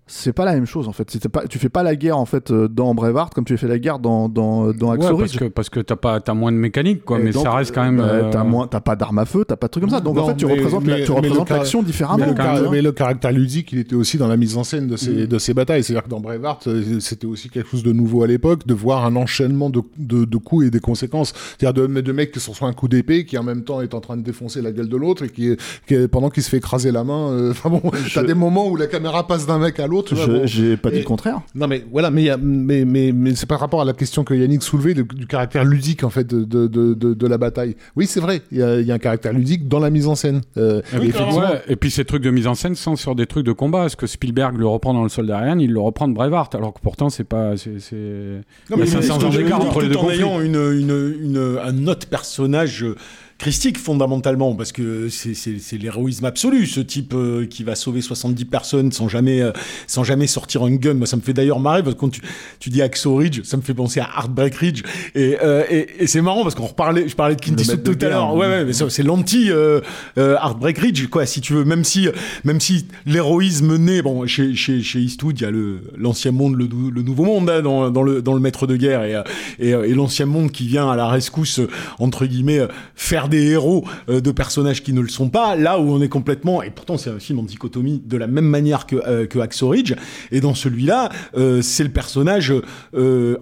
C'est 0.08 0.34
pas 0.34 0.46
la 0.46 0.54
même 0.54 0.68
chose 0.68 0.88
en 0.88 0.92
fait. 0.92 1.28
Pas, 1.30 1.48
tu 1.48 1.58
fais 1.58 1.68
pas 1.70 1.82
la 1.82 1.96
guerre 1.96 2.20
en 2.20 2.26
fait 2.26 2.52
euh, 2.52 2.68
dans 2.68 2.94
Braveheart 2.94 3.34
comme 3.34 3.44
tu 3.44 3.58
fais 3.58 3.68
la 3.68 3.80
guerre 3.80 3.98
dans 3.98 4.30
dans 4.30 4.72
dans 4.72 4.92
Ouais, 4.96 5.00
parce 5.18 5.36
que, 5.36 5.46
parce 5.46 5.70
que 5.70 5.80
t'as 5.80 5.96
pas, 5.96 6.20
t'as 6.20 6.36
moins 6.36 6.52
de 6.52 6.58
mécanique, 6.58 7.04
quoi, 7.04 7.20
Et 7.20 7.24
mais 7.24 7.32
donc, 7.32 7.42
ça 7.44 7.52
reste 7.52 7.74
quand 7.74 7.84
même. 7.84 8.00
euh, 8.00 8.30
T'as 8.32 8.44
moins, 8.44 8.68
t'as 8.68 8.82
pas 8.82 8.96
d'armes 8.96 9.18
à 9.18 9.26
feu, 9.26 9.46
t'as 9.48 9.56
pas 9.56 9.66
de 9.66 9.72
trucs 9.72 9.82
comme 9.84 9.90
ça. 9.90 10.02
Donc 10.02 10.18
en 10.20 10.28
fait, 10.28 10.36
tu 10.38 10.46
mais- 10.46 10.54
représentes, 10.54 10.84
mais- 10.86 11.04
tu 11.04 11.12
représentes 11.12 11.48
car- 11.48 11.58
l'action 11.58 11.80
Mais 11.82 11.88
différemment. 11.88 12.24
le, 12.28 12.34
car- 12.36 12.70
mais 12.72 12.82
le 12.84 12.92
caractère 12.92 13.32
ludique, 13.32 13.72
il 13.72 13.80
était 13.80 13.96
aussi 13.96 14.20
dans 14.20 14.28
la 14.28 14.38
mise 14.38 14.58
en 14.58 14.64
scène 14.64 14.86
de 14.88 14.94
Mm. 14.94 14.98
ces, 14.98 15.26
de 15.28 15.40
ces 15.40 15.54
batailles. 15.56 15.84
C'est-à-dire 15.84 16.04
que 16.04 16.10
dans 16.10 16.20
Braveheart, 16.20 16.68
euh, 16.68 17.00
c'était 17.00 17.26
aussi 17.26 17.50
quelque 17.50 17.70
chose 17.70 17.82
de 17.82 17.92
nouveau 17.92 18.22
à 18.22 18.28
l'époque, 18.28 18.68
de 18.68 18.74
voir 18.76 19.06
un 19.06 19.16
enchaînement 19.16 19.72
de, 19.72 19.82
de, 19.98 20.26
de 20.26 20.38
coups 20.38 20.68
et 20.68 20.70
des 20.70 20.80
conséquences. 20.80 21.34
C'est-à-dire 21.58 21.88
de, 21.88 22.02
de 22.02 22.12
mecs 22.12 22.32
qui 22.32 22.40
se 22.40 22.52
reçoivent 22.52 22.70
un 22.70 22.74
coup 22.74 22.88
d'épée, 22.88 23.26
qui 23.26 23.40
en 23.40 23.44
même 23.44 23.64
temps 23.64 23.82
est 23.82 23.96
en 23.96 24.02
train 24.02 24.18
de 24.18 24.22
défoncer 24.22 24.62
la 24.62 24.72
gueule 24.72 24.88
de 24.88 24.98
l'autre, 24.98 25.24
et 25.24 25.30
qui, 25.30 25.50
est- 25.50 25.60
qui 25.88 25.96
pendant 26.10 26.30
qu'il 26.30 26.44
se 26.44 26.50
fait 26.52 26.58
écraser 26.58 26.92
la 26.92 27.04
main. 27.04 27.32
euh, 27.32 27.50
Enfin 27.56 27.72
bon, 27.72 27.82
t'as 28.14 28.22
des 28.24 28.36
moments 28.36 28.68
où 28.68 28.76
la 28.76 28.86
caméra 28.86 29.26
passe 29.26 29.48
d'un 29.48 29.58
mec 29.58 29.80
à 29.80 29.88
l'autre 29.88 29.95
l'autre. 29.96 30.16
J'ai 30.46 30.78
pas 30.78 30.90
dit 30.90 30.98
Et- 30.98 31.00
le 31.00 31.06
contraire. 31.06 31.42
Non 31.56 31.68
mais 31.68 31.84
voilà, 31.92 32.12
mais, 32.12 32.30
mais, 32.42 32.86
mais, 32.86 33.12
mais 33.14 33.36
c'est 33.36 33.46
par 33.46 33.60
rapport 33.60 33.82
à 33.82 33.86
la 33.86 33.94
question 33.94 34.24
que 34.24 34.34
Yannick 34.34 34.64
soulevait 34.64 34.94
de- 34.94 35.02
du 35.04 35.28
caractère 35.28 35.64
ludique 35.66 36.04
en 36.04 36.10
fait 36.10 36.26
de, 36.28 36.44
de, 36.44 36.68
de, 36.68 36.94
de, 36.94 37.14
de 37.14 37.28
la 37.28 37.38
bataille. 37.38 37.76
Oui, 37.96 38.08
c'est 38.08 38.20
vrai, 38.20 38.42
il 38.52 38.58
y, 38.60 38.64
a, 38.64 38.80
il 38.80 38.86
y 38.88 38.92
a 38.92 38.96
un 38.96 39.00
caractère 39.00 39.34
ludique 39.34 39.68
dans 39.68 39.80
la 39.80 39.90
mise 39.90 40.08
en 40.08 40.16
scène. 40.16 40.42
Euh, 40.58 40.82
et 40.94 40.98
effectivement, 40.98 41.38
Ouais, 41.40 41.62
et 41.68 41.76
puis 41.76 41.92
ces 41.92 42.06
trucs 42.06 42.24
de 42.24 42.30
mise 42.32 42.48
en 42.48 42.56
scène 42.56 42.76
sont 42.76 42.96
sur 42.96 43.16
des 43.16 43.26
trucs 43.26 43.46
de 43.46 43.52
combat. 43.52 43.80
Parce 43.82 43.96
que 43.96 44.08
Spielberg 44.08 44.58
le 44.58 44.68
reprend 44.68 44.94
dans 44.94 45.04
Le 45.04 45.10
Soldat 45.10 45.40
Ryan, 45.40 45.60
il 45.60 45.72
le 45.72 45.80
reprend 45.80 46.08
de 46.08 46.14
Braveheart, 46.14 46.56
alors 46.56 46.74
que 46.74 46.80
pourtant 46.82 47.10
c'est 47.10 47.24
pas. 47.24 47.58
c'est- 47.58 47.80
c'est- 47.80 47.96
Non, 47.96 48.42
il 48.72 48.72
y 48.72 48.74
a 48.74 48.78
mais 48.78 48.86
500 48.88 49.24
ans 49.24 49.30
d'écart 49.30 49.62
en- 49.62 49.66
entre 49.68 49.82
les 49.82 49.90
deux 49.90 49.96
en 49.98 50.02
conflits. 50.02 50.18
ayant 50.20 50.42
une, 50.42 50.56
une, 50.56 51.16
une- 51.22 51.58
un 51.64 51.88
autre 51.88 52.08
personnage 52.08 52.84
euh, 52.84 52.96
christique 53.38 53.78
fondamentalement 53.78 54.56
parce 54.56 54.72
que 54.72 55.10
c'est- 55.10 55.78
l'héroïsme 55.78 56.24
absolu 56.26 56.66
ce 56.68 56.80
type 56.80 57.14
euh, 57.14 57.46
qui 57.46 57.64
va 57.66 57.76
sauver 57.76 58.00
70 58.02 58.46
personnes 58.46 58.92
sans 58.94 59.10
jamais 59.10 59.42
euh, 59.42 59.52
sans 59.88 60.04
jamais 60.06 60.26
sortir 60.26 60.64
un 60.64 60.72
gun. 60.72 60.94
Moi 60.94 61.06
ça 61.06 61.18
me 61.18 61.22
fait 61.22 61.34
d'ailleurs 61.34 61.60
marrer 61.60 61.84
parce 61.84 61.96
que 61.96 62.00
quand 62.00 62.10
tu, 62.10 62.22
tu 62.60 62.70
dis 62.70 62.82
Axo 62.82 63.14
Ridge 63.16 63.42
ça 63.44 63.58
me 63.58 63.62
fait 63.62 63.74
penser 63.74 64.00
à 64.00 64.08
Heartbreak 64.18 64.56
Ridge. 64.56 64.84
Et, 65.16 65.38
euh, 65.44 65.64
et, 65.70 65.88
et 66.04 66.08
c'est 66.08 66.22
marrant 66.22 66.44
parce 66.44 66.56
qu'on 66.56 66.66
reparlait 66.66 67.10
je 67.10 67.16
parlais 67.16 67.36
de 67.36 67.42
Clint 67.42 67.56
Eastwood 67.58 67.84
tout 68.00 68.06
à 68.06 68.10
l'heure. 68.10 68.34
Ouais 68.36 68.48
ouais 68.48 68.64
mais 68.66 68.72
c'est 68.74 69.04
l'anti 69.04 69.52
euh, 69.52 69.82
Heartbreak 70.18 70.78
Ridge 70.78 71.08
quoi 71.08 71.26
si 71.26 71.42
tu 71.42 71.54
veux. 71.54 71.66
Même 71.66 71.84
si 71.84 72.08
même 72.46 72.62
si 72.62 72.86
l'héroïsme 73.06 73.76
naît 73.78 74.02
bon 74.02 74.26
chez 74.28 74.56
chez 74.56 74.82
chez 74.82 75.00
Eastwood 75.00 75.38
il 75.40 75.44
y 75.44 75.46
a 75.46 75.52
le 75.52 75.82
l'ancien 75.98 76.32
monde 76.32 76.56
le, 76.56 76.68
nou- 76.68 76.90
le 76.90 77.02
nouveau 77.02 77.26
monde 77.26 77.50
hein, 77.50 77.62
dans 77.62 77.92
dans 77.92 78.04
le 78.04 78.22
dans 78.22 78.34
le 78.34 78.40
maître 78.40 78.66
de 78.66 78.78
guerre. 78.78 79.04
Et 79.04 79.16
et, 79.60 79.72
et 79.72 79.94
l'ancien 79.94 80.26
monde 80.26 80.52
qui 80.52 80.68
vient 80.68 80.90
à 80.90 80.96
la 80.96 81.08
rescousse 81.08 81.60
entre 82.00 82.26
guillemets 82.26 82.62
faire 82.96 83.26
des 83.30 83.35
héros 83.38 83.84
euh, 84.10 84.22
de 84.22 84.32
personnages 84.32 84.84
qui 84.84 84.94
ne 84.94 85.02
le 85.02 85.08
sont 85.08 85.30
pas 85.30 85.56
là 85.56 85.80
où 85.80 85.90
on 85.92 86.02
est 86.02 86.10
complètement 86.10 86.62
et 86.62 86.70
pourtant 86.70 86.98
c'est 86.98 87.10
un 87.10 87.20
film 87.20 87.40
en 87.40 87.44
dichotomie 87.44 88.02
de 88.06 88.18
la 88.18 88.28
même 88.28 88.46
manière 88.46 88.86
que 88.86 88.96
euh, 89.08 89.26
que 89.26 89.40
Hacksaw 89.40 89.70
Ridge 89.70 89.94
et 90.32 90.42
dans 90.42 90.54
celui-là 90.54 91.10
euh, 91.38 91.62
c'est 91.62 91.84
le 91.84 91.90
personnage 91.90 92.54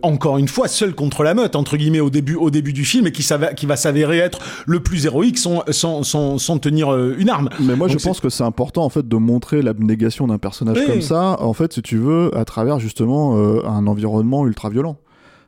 encore 0.01 0.37
une 0.37 0.47
fois 0.47 0.67
seul 0.67 0.93
contre 0.95 1.23
la 1.23 1.33
meute 1.33 1.55
entre 1.55 1.77
guillemets 1.77 1.99
au 1.99 2.09
début 2.09 2.35
au 2.35 2.49
début 2.49 2.73
du 2.73 2.85
film 2.85 3.07
et 3.07 3.11
qui 3.11 3.27
qui 3.55 3.65
va 3.65 3.75
s'avérer 3.75 4.17
être 4.17 4.39
le 4.65 4.79
plus 4.81 5.05
héroïque 5.05 5.37
sans 5.37 5.63
sans 5.71 6.03
sans, 6.03 6.37
sans 6.37 6.57
tenir 6.59 6.93
une 6.95 7.29
arme 7.29 7.49
Mais 7.59 7.75
moi, 7.75 7.87
Donc 7.87 7.99
je 7.99 8.03
pense 8.03 8.19
que 8.19 8.29
c'est 8.29 8.43
important 8.43 8.83
en 8.83 8.89
fait 8.89 9.07
de 9.07 9.15
montrer 9.17 9.61
l'abnégation 9.61 10.27
d'un 10.27 10.37
personnage 10.37 10.77
Oui. 10.79 10.85
comme 10.87 11.01
ça, 11.01 11.37
en 11.41 11.53
fait, 11.53 11.73
si 11.73 11.81
tu 11.81 11.97
veux, 11.97 12.35
à 12.37 12.45
travers 12.45 12.79
justement 12.79 13.37
euh, 13.37 13.65
un 13.65 13.87
environnement 13.87 14.45
ultra 14.47 14.69
violent. 14.69 14.97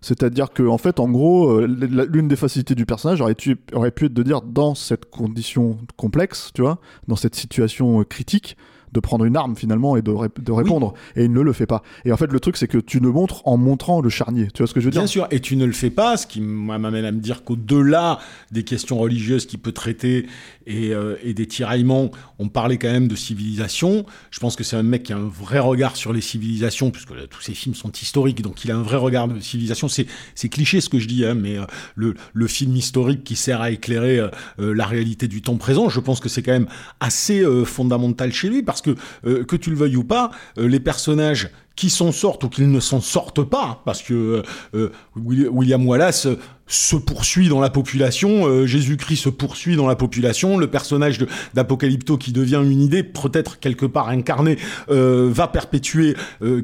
C'est-à-dire 0.05 0.53
que, 0.53 0.61
en 0.61 0.77
fait, 0.77 0.99
en 0.99 1.09
gros, 1.09 1.49
euh, 1.49 1.65
l'une 1.65 2.27
des 2.27 2.35
facilités 2.35 2.75
du 2.75 2.85
personnage 2.85 3.21
aurait, 3.21 3.35
aurait 3.73 3.89
pu 3.89 4.05
être 4.05 4.13
de 4.13 4.21
dire 4.21 4.43
dans 4.43 4.75
cette 4.75 5.09
condition 5.09 5.79
complexe, 5.97 6.51
tu 6.53 6.61
vois, 6.61 6.77
dans 7.07 7.15
cette 7.15 7.33
situation 7.33 8.01
euh, 8.01 8.03
critique, 8.03 8.55
de 8.95 8.99
prendre 9.01 9.25
une 9.25 9.35
arme 9.37 9.55
finalement 9.55 9.95
et 9.97 10.01
de, 10.01 10.09
ré- 10.09 10.29
de 10.39 10.51
répondre. 10.51 10.93
Et 11.15 11.25
il 11.25 11.31
ne 11.33 11.41
le 11.41 11.53
fait 11.53 11.67
pas. 11.67 11.83
Et 12.05 12.11
en 12.11 12.17
fait, 12.17 12.31
le 12.31 12.39
truc, 12.39 12.57
c'est 12.57 12.67
que 12.67 12.79
tu 12.79 12.99
le 12.99 13.11
montres 13.11 13.45
en 13.45 13.57
montrant 13.57 14.01
le 14.01 14.09
charnier. 14.09 14.47
Tu 14.53 14.63
vois 14.63 14.67
ce 14.67 14.73
que 14.73 14.79
je 14.79 14.85
veux 14.85 14.91
dire? 14.91 15.01
Bien 15.01 15.07
sûr, 15.07 15.27
et 15.31 15.39
tu 15.41 15.55
ne 15.57 15.65
le 15.65 15.73
fais 15.73 15.89
pas, 15.91 16.17
ce 16.17 16.25
qui 16.25 16.41
m'amène 16.41 17.05
à 17.05 17.11
me 17.11 17.19
dire 17.19 17.43
qu'au-delà 17.43 18.19
des 18.51 18.63
questions 18.63 18.97
religieuses 18.97 19.45
qu'il 19.45 19.59
peut 19.59 19.73
traiter 19.73 20.25
et, 20.65 20.93
euh, 20.93 21.15
et 21.23 21.33
des 21.33 21.45
tiraillements, 21.45 22.09
on 22.39 22.47
parlait 22.47 22.77
quand 22.77 22.91
même 22.91 23.07
de 23.07 23.15
civilisation. 23.15 24.05
Je 24.31 24.39
pense 24.39 24.55
que 24.55 24.63
c'est 24.63 24.77
un 24.77 24.83
mec 24.83 25.03
qui 25.03 25.13
a 25.13 25.17
un 25.17 25.27
vrai 25.27 25.59
regard 25.59 25.95
sur 25.97 26.13
les 26.13 26.21
civilisations, 26.21 26.89
puisque 26.89 27.11
là, 27.11 27.27
tous 27.29 27.41
ses 27.41 27.53
films 27.53 27.75
sont 27.75 27.91
historiques, 27.91 28.41
donc 28.41 28.63
il 28.63 28.71
a 28.71 28.77
un 28.77 28.81
vrai 28.81 28.97
regard 28.97 29.27
de 29.27 29.39
civilisation. 29.39 29.87
C'est, 29.89 30.07
cliché 30.49 30.79
ce 30.79 30.89
que 30.89 30.99
je 30.99 31.07
dis, 31.07 31.25
hein, 31.25 31.35
mais 31.35 31.57
euh, 31.57 31.65
le, 31.95 32.15
le 32.33 32.47
film 32.47 32.75
historique 32.75 33.23
qui 33.25 33.35
sert 33.35 33.59
à 33.59 33.71
éclairer 33.71 34.19
euh, 34.19 34.29
euh, 34.59 34.73
la 34.73 34.85
réalité 34.85 35.27
du 35.27 35.41
temps 35.41 35.57
présent, 35.57 35.89
je 35.89 35.99
pense 35.99 36.19
que 36.21 36.29
c'est 36.29 36.41
quand 36.43 36.53
même 36.53 36.67
assez 36.99 37.41
euh, 37.41 37.65
fondamental 37.65 38.31
chez 38.31 38.47
lui, 38.47 38.63
parce 38.63 38.81
que 38.81 38.84
euh, 39.25 39.43
que 39.43 39.55
tu 39.55 39.69
le 39.69 39.75
veuilles 39.75 39.95
ou 39.95 40.03
pas, 40.03 40.31
euh, 40.57 40.67
les 40.67 40.79
personnages 40.79 41.49
qui 41.75 41.89
s'en 41.89 42.13
sortent 42.13 42.45
ou 42.45 42.49
qu'ils 42.49 42.71
ne 42.71 42.79
s'en 42.79 43.01
sortent 43.01 43.43
pas, 43.43 43.81
parce 43.83 44.01
que 44.01 44.43
euh, 44.73 44.89
Willi- 45.17 45.47
William 45.49 45.85
Wallace 45.85 46.27
se 46.67 46.95
poursuit 46.95 47.49
dans 47.49 47.59
la 47.59 47.69
population, 47.69 48.65
Jésus-Christ 48.65 49.17
se 49.17 49.29
poursuit 49.29 49.75
dans 49.75 49.85
la 49.85 49.97
population, 49.97 50.57
le 50.57 50.67
personnage 50.67 51.19
d'Apocalypto 51.53 52.17
qui 52.17 52.31
devient 52.31 52.61
une 52.63 52.81
idée, 52.81 53.03
peut-être 53.03 53.59
quelque 53.59 53.85
part 53.85 54.07
incarné, 54.07 54.57
euh, 54.89 55.29
va 55.31 55.47
perpétuer 55.49 56.15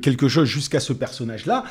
quelque 0.02 0.30
chose 0.30 0.48
jusqu'à 0.48 0.80
ce 0.80 0.94
personnage-là, 0.94 1.66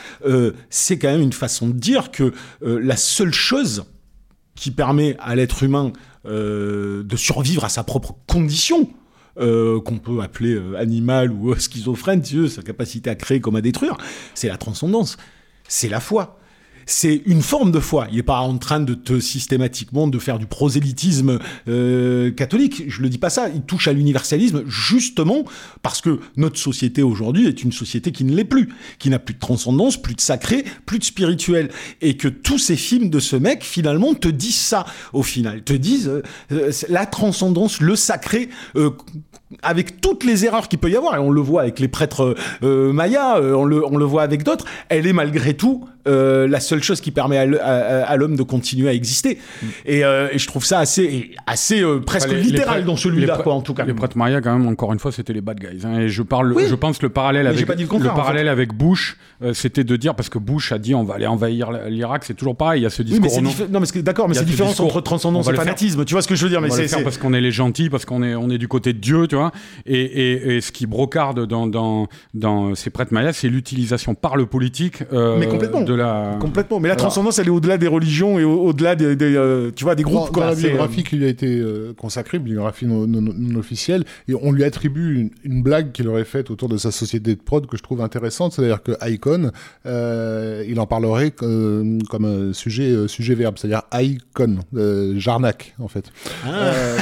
c'est 0.68 0.98
quand 0.98 1.10
même 1.10 1.22
une 1.22 1.32
façon 1.32 1.68
de 1.68 1.72
dire 1.72 2.10
que 2.10 2.32
la 2.60 2.96
seule 2.96 3.32
chose 3.32 3.84
qui 4.54 4.70
permet 4.70 5.16
à 5.18 5.34
l'être 5.34 5.62
humain 5.62 5.92
de 6.24 7.16
survivre 7.16 7.64
à 7.64 7.68
sa 7.68 7.82
propre 7.84 8.14
condition, 8.28 8.90
euh, 9.38 9.80
qu'on 9.80 9.98
peut 9.98 10.20
appeler 10.20 10.54
euh, 10.54 10.76
animal 10.76 11.30
ou 11.30 11.52
euh, 11.52 11.56
schizophrène, 11.56 12.20
tu 12.22 12.36
veux, 12.36 12.48
sa 12.48 12.62
capacité 12.62 13.10
à 13.10 13.14
créer 13.14 13.40
comme 13.40 13.56
à 13.56 13.60
détruire, 13.60 13.96
c'est 14.34 14.48
la 14.48 14.56
transcendance, 14.56 15.16
c'est 15.68 15.88
la 15.88 16.00
foi. 16.00 16.39
C'est 16.86 17.22
une 17.26 17.42
forme 17.42 17.72
de 17.72 17.80
foi. 17.80 18.06
Il 18.10 18.16
n'est 18.16 18.22
pas 18.22 18.40
en 18.40 18.58
train 18.58 18.80
de 18.80 18.94
te 18.94 19.20
systématiquement 19.20 20.08
de 20.08 20.18
faire 20.18 20.38
du 20.38 20.46
prosélytisme 20.46 21.38
euh, 21.68 22.30
catholique. 22.30 22.84
Je 22.88 23.02
le 23.02 23.08
dis 23.08 23.18
pas 23.18 23.30
ça. 23.30 23.48
Il 23.48 23.62
touche 23.62 23.88
à 23.88 23.92
l'universalisme 23.92 24.64
justement 24.66 25.44
parce 25.82 26.00
que 26.00 26.20
notre 26.36 26.58
société 26.58 27.02
aujourd'hui 27.02 27.46
est 27.46 27.62
une 27.62 27.72
société 27.72 28.12
qui 28.12 28.24
ne 28.24 28.34
l'est 28.34 28.44
plus, 28.44 28.68
qui 28.98 29.10
n'a 29.10 29.18
plus 29.18 29.34
de 29.34 29.40
transcendance, 29.40 30.00
plus 30.00 30.14
de 30.14 30.20
sacré, 30.20 30.64
plus 30.86 30.98
de 30.98 31.04
spirituel, 31.04 31.70
et 32.00 32.16
que 32.16 32.28
tous 32.28 32.58
ces 32.58 32.76
films 32.76 33.10
de 33.10 33.20
ce 33.20 33.36
mec 33.36 33.62
finalement 33.62 34.14
te 34.14 34.28
disent 34.28 34.56
ça 34.56 34.86
au 35.12 35.22
final, 35.22 35.62
te 35.62 35.72
disent 35.72 36.08
euh, 36.08 36.22
euh, 36.52 36.72
la 36.88 37.06
transcendance, 37.06 37.80
le 37.80 37.96
sacré. 37.96 38.48
euh, 38.76 38.90
avec 39.62 40.00
toutes 40.00 40.24
les 40.24 40.44
erreurs 40.44 40.68
qu'il 40.68 40.78
peut 40.78 40.90
y 40.90 40.96
avoir, 40.96 41.16
et 41.16 41.18
on 41.18 41.30
le 41.30 41.40
voit 41.40 41.62
avec 41.62 41.80
les 41.80 41.88
prêtres 41.88 42.36
euh, 42.62 42.92
mayas, 42.92 43.38
euh, 43.38 43.54
on, 43.54 43.64
le, 43.64 43.84
on 43.84 43.96
le 43.96 44.04
voit 44.04 44.22
avec 44.22 44.44
d'autres, 44.44 44.64
elle 44.88 45.06
est 45.06 45.12
malgré 45.12 45.54
tout 45.54 45.84
euh, 46.08 46.46
la 46.48 46.60
seule 46.60 46.82
chose 46.82 47.00
qui 47.00 47.10
permet 47.10 47.36
à, 47.36 48.16
l'homme 48.16 48.36
de 48.36 48.42
continuer 48.42 48.88
à 48.88 48.94
exister. 48.94 49.38
Et, 49.84 50.04
euh, 50.04 50.28
et 50.32 50.38
je 50.38 50.46
trouve 50.46 50.64
ça 50.64 50.78
assez, 50.78 51.32
assez 51.46 51.82
euh, 51.82 51.98
presque 52.00 52.28
Enfin, 52.28 52.36
les- 52.36 52.42
les 52.42 52.50
littéral 52.50 52.84
dans 52.84 52.96
celui-là, 52.96 53.38
quoi, 53.42 53.54
en 53.54 53.60
tout 53.60 53.74
cas. 53.74 53.84
Les 53.84 53.92
prêtres 53.92 54.16
Maria, 54.16 54.40
quand 54.40 54.56
même, 54.56 54.68
encore 54.68 54.92
une 54.92 54.98
fois, 54.98 55.12
c'était 55.12 55.32
les 55.32 55.40
bad 55.40 55.58
guys. 55.60 55.84
hein. 55.84 55.98
et 56.00 56.08
je 56.08 56.22
parle, 56.22 56.52
Oui. 56.52 56.64
je 56.68 56.74
pense 56.74 57.02
le 57.02 57.08
parallèle 57.10 57.42
Mais 57.44 57.48
avec 57.62 57.68
le 57.90 58.08
en 58.08 58.14
parallèle 58.14 58.48
avec 58.48 58.72
Bush, 58.72 59.16
euh, 59.42 59.52
c'était 59.52 59.84
de 59.84 59.96
dire 59.96 60.14
parce 60.14 60.28
que 60.28 60.38
Bush 60.38 60.72
a 60.72 60.78
dit 60.78 60.94
on 60.94 61.04
va 61.04 61.14
aller 61.14 61.26
envahir 61.26 61.70
l'Irak, 61.88 62.24
c'est 62.24 62.34
toujours 62.34 62.56
pareil. 62.56 62.80
Il 62.80 62.84
y 62.84 62.86
a 62.86 62.90
ce 62.90 63.02
Oui, 63.02 63.08
discours. 63.20 63.42
mais 63.42 63.68
non- 63.68 63.80
mais 63.80 64.02
d'accord, 64.02 64.28
mais 64.28 64.34
c'est 64.34 64.40
ce 64.40 64.44
différence 64.46 64.72
discours. 64.72 64.86
entre 64.86 65.00
transcendance 65.02 65.48
et 65.48 65.54
fanatisme. 65.54 66.04
Tu 66.04 66.14
vois 66.14 66.22
ce 66.22 66.28
que 66.28 66.34
je 66.34 66.44
veux 66.44 66.50
dire 66.50 66.58
on 66.60 66.62
Mais 66.62 66.68
va 66.68 66.76
le 66.80 66.86
faire 66.88 67.02
parce 67.02 67.18
qu'on 67.18 67.32
est 67.34 67.40
les 67.40 67.50
gentils, 67.52 67.90
parce 67.90 68.04
qu'on 68.04 68.22
est, 68.22 68.34
on 68.34 68.48
est 68.50 68.58
du 68.58 68.68
côté 68.68 68.92
de 68.92 68.98
Dieu, 68.98 69.26
tu 69.26 69.34
vois. 69.36 69.39
Et, 69.86 70.00
et, 70.00 70.56
et 70.56 70.60
ce 70.60 70.72
qui 70.72 70.86
brocarde 70.86 71.46
dans, 71.46 71.66
dans, 71.66 72.06
dans 72.34 72.74
ces 72.74 72.90
prêtres 72.90 73.12
mayas, 73.12 73.32
c'est 73.32 73.48
l'utilisation 73.48 74.14
par 74.14 74.36
le 74.36 74.46
politique 74.46 75.02
euh, 75.12 75.36
Mais 75.38 75.46
complètement. 75.48 75.80
de 75.82 75.94
la. 75.94 76.36
complètement. 76.40 76.80
Mais 76.80 76.88
la 76.88 76.94
Alors- 76.94 77.04
transcendance, 77.06 77.38
elle 77.38 77.46
est 77.48 77.50
au-delà 77.50 77.78
des 77.78 77.86
religions 77.86 78.38
et 78.38 78.44
au- 78.44 78.60
au-delà 78.62 78.94
des, 78.94 79.16
des, 79.16 79.34
euh, 79.36 79.70
tu 79.74 79.84
vois, 79.84 79.94
des 79.94 80.02
Dans, 80.02 80.10
groupes. 80.10 80.26
dans 80.26 80.32
quoi. 80.32 80.46
la 80.46 80.56
C'est, 80.56 80.66
euh, 80.66 80.68
biographie 80.70 81.04
qui 81.04 81.16
lui 81.16 81.24
a 81.24 81.28
été 81.28 81.46
euh, 81.58 81.92
consacrée, 81.96 82.38
biographie 82.38 82.86
non, 82.86 83.06
non- 83.06 83.20
non 83.22 83.58
officielle, 83.58 84.04
et 84.28 84.34
on 84.34 84.52
lui 84.52 84.64
attribue 84.64 85.14
une, 85.20 85.30
une 85.44 85.62
blague 85.62 85.92
qu'il 85.92 86.08
aurait 86.08 86.24
faite 86.24 86.50
autour 86.50 86.68
de 86.68 86.76
sa 86.76 86.90
société 86.90 87.34
de 87.34 87.40
prod 87.40 87.66
que 87.66 87.76
je 87.76 87.82
trouve 87.82 88.00
intéressante, 88.00 88.52
c'est-à-dire 88.52 88.82
que 88.82 88.92
Icon, 89.08 89.50
euh, 89.86 90.64
il 90.68 90.78
en 90.80 90.86
parlerait 90.86 91.32
euh, 91.42 91.98
comme 92.08 92.24
un 92.24 92.52
sujet, 92.52 92.90
euh, 92.90 93.08
sujet 93.08 93.34
verbe, 93.34 93.56
c'est-à-dire 93.58 93.82
Icon, 93.94 94.58
euh, 94.76 95.14
Jarnac 95.18 95.74
en 95.78 95.88
fait. 95.88 96.10
Euh, 96.46 96.98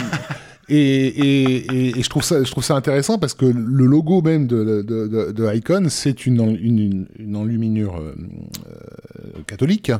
et, 0.68 0.76
et, 0.76 1.54
et, 1.88 1.98
et 1.98 2.02
je 2.02 2.08
trouve 2.10 2.22
ça, 2.24 2.42
je 2.42 2.50
trouve 2.50 2.64
ça 2.64 2.74
intéressant 2.76 3.18
parce 3.18 3.34
que 3.34 3.46
le 3.46 3.86
logo 3.86 4.20
même 4.22 4.46
de, 4.46 4.82
de, 4.82 5.06
de, 5.06 5.32
de 5.32 5.54
Icon, 5.54 5.86
c'est 5.88 6.26
une, 6.26 6.40
une, 6.60 7.06
une, 7.18 7.36
enluminure 7.36 7.96
euh, 7.96 8.14
euh, 8.66 9.40
catholique 9.46 9.92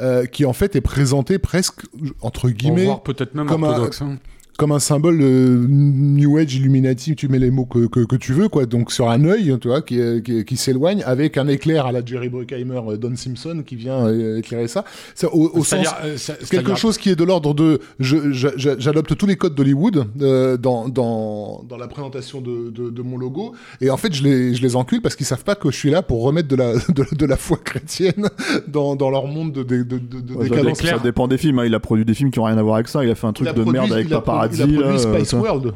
euh, 0.00 0.26
qui 0.26 0.44
en 0.44 0.52
fait 0.52 0.76
est 0.76 0.80
présentée 0.80 1.38
presque 1.38 1.82
entre 2.20 2.48
guillemets 2.50 2.84
voir 2.86 3.02
peut-être 3.02 3.34
même 3.34 3.46
comme 3.46 3.64
un- 3.64 3.88
hein. 4.00 4.18
Comme 4.56 4.72
un 4.72 4.78
symbole 4.78 5.18
euh, 5.20 5.66
New 5.68 6.36
Age 6.38 6.54
Illuminati, 6.54 7.16
tu 7.16 7.28
mets 7.28 7.38
les 7.38 7.50
mots 7.50 7.64
que, 7.66 7.86
que, 7.86 8.00
que 8.00 8.16
tu 8.16 8.32
veux, 8.32 8.48
quoi. 8.48 8.66
Donc 8.66 8.92
sur 8.92 9.10
un 9.10 9.24
œil, 9.24 9.56
tu 9.60 9.68
vois, 9.68 9.82
qui, 9.82 10.00
euh, 10.00 10.20
qui, 10.20 10.44
qui 10.44 10.56
s'éloigne, 10.56 11.02
avec 11.04 11.36
un 11.38 11.48
éclair 11.48 11.86
à 11.86 11.92
la 11.92 12.04
Jerry 12.04 12.28
Bruckheimer, 12.28 12.80
euh, 12.88 12.96
Don 12.96 13.16
Simpson, 13.16 13.62
qui 13.66 13.76
vient 13.76 14.06
euh, 14.06 14.38
éclairer 14.38 14.68
ça. 14.68 14.84
Ça, 15.14 15.28
au, 15.34 15.50
au 15.58 15.64
sens 15.64 15.86
euh, 16.04 16.14
c'est- 16.16 16.48
quelque 16.48 16.74
chose 16.76 16.98
qui 16.98 17.10
est 17.10 17.16
de 17.16 17.24
l'ordre 17.24 17.52
de 17.54 17.80
je- 17.98 18.32
je- 18.32 18.48
je- 18.56 18.78
j'adopte 18.78 19.16
tous 19.16 19.26
les 19.26 19.36
codes 19.36 19.54
d'Hollywood 19.54 20.06
euh, 20.20 20.56
dans, 20.56 20.88
dans, 20.88 21.64
dans 21.68 21.76
la 21.76 21.88
présentation 21.88 22.40
de, 22.40 22.70
de, 22.70 22.90
de 22.90 23.02
mon 23.02 23.16
logo 23.16 23.54
et 23.80 23.90
en 23.90 23.96
fait 23.96 24.12
je 24.14 24.22
les, 24.22 24.54
je 24.54 24.62
les 24.62 24.76
encule 24.76 25.02
parce 25.02 25.16
qu'ils 25.16 25.26
savent 25.26 25.44
pas 25.44 25.54
que 25.54 25.70
je 25.70 25.76
suis 25.76 25.90
là 25.90 26.02
pour 26.02 26.22
remettre 26.22 26.48
de 26.48 26.56
la, 26.56 26.74
de, 26.74 27.14
de 27.16 27.26
la 27.26 27.36
foi 27.36 27.58
chrétienne 27.62 28.28
dans, 28.68 28.94
dans 28.96 29.10
leur 29.10 29.26
monde 29.26 29.52
de, 29.52 29.62
de, 29.62 29.82
de, 29.82 29.98
de- 29.98 30.20
de 30.20 30.34
Ouais, 30.34 30.44
ça, 30.48 30.54
décadence. 30.54 30.78
dépend- 30.78 30.96
ça 30.98 31.02
dépend 31.02 31.28
des 31.28 31.38
films. 31.38 31.58
hein. 31.58 31.66
Il 31.66 31.74
a 31.74 31.80
produit 31.80 32.04
des 32.04 32.14
films 32.14 32.30
qui 32.30 32.38
ont 32.38 32.44
rien 32.44 32.58
à 32.58 32.62
voir 32.62 32.76
avec 32.76 32.88
ça. 32.88 33.04
Il 33.04 33.10
a 33.10 33.14
fait 33.14 33.26
un 33.26 33.32
truc 33.32 33.48
a 33.48 33.52
de 33.52 33.62
produit- 33.62 33.80
merde 33.80 33.92
avec 33.92 34.06
il 34.08 34.14
il 34.52 34.62
a 34.62 34.66
produit 34.66 34.96
là, 34.98 35.18
euh. 35.34 35.40
World. 35.40 35.74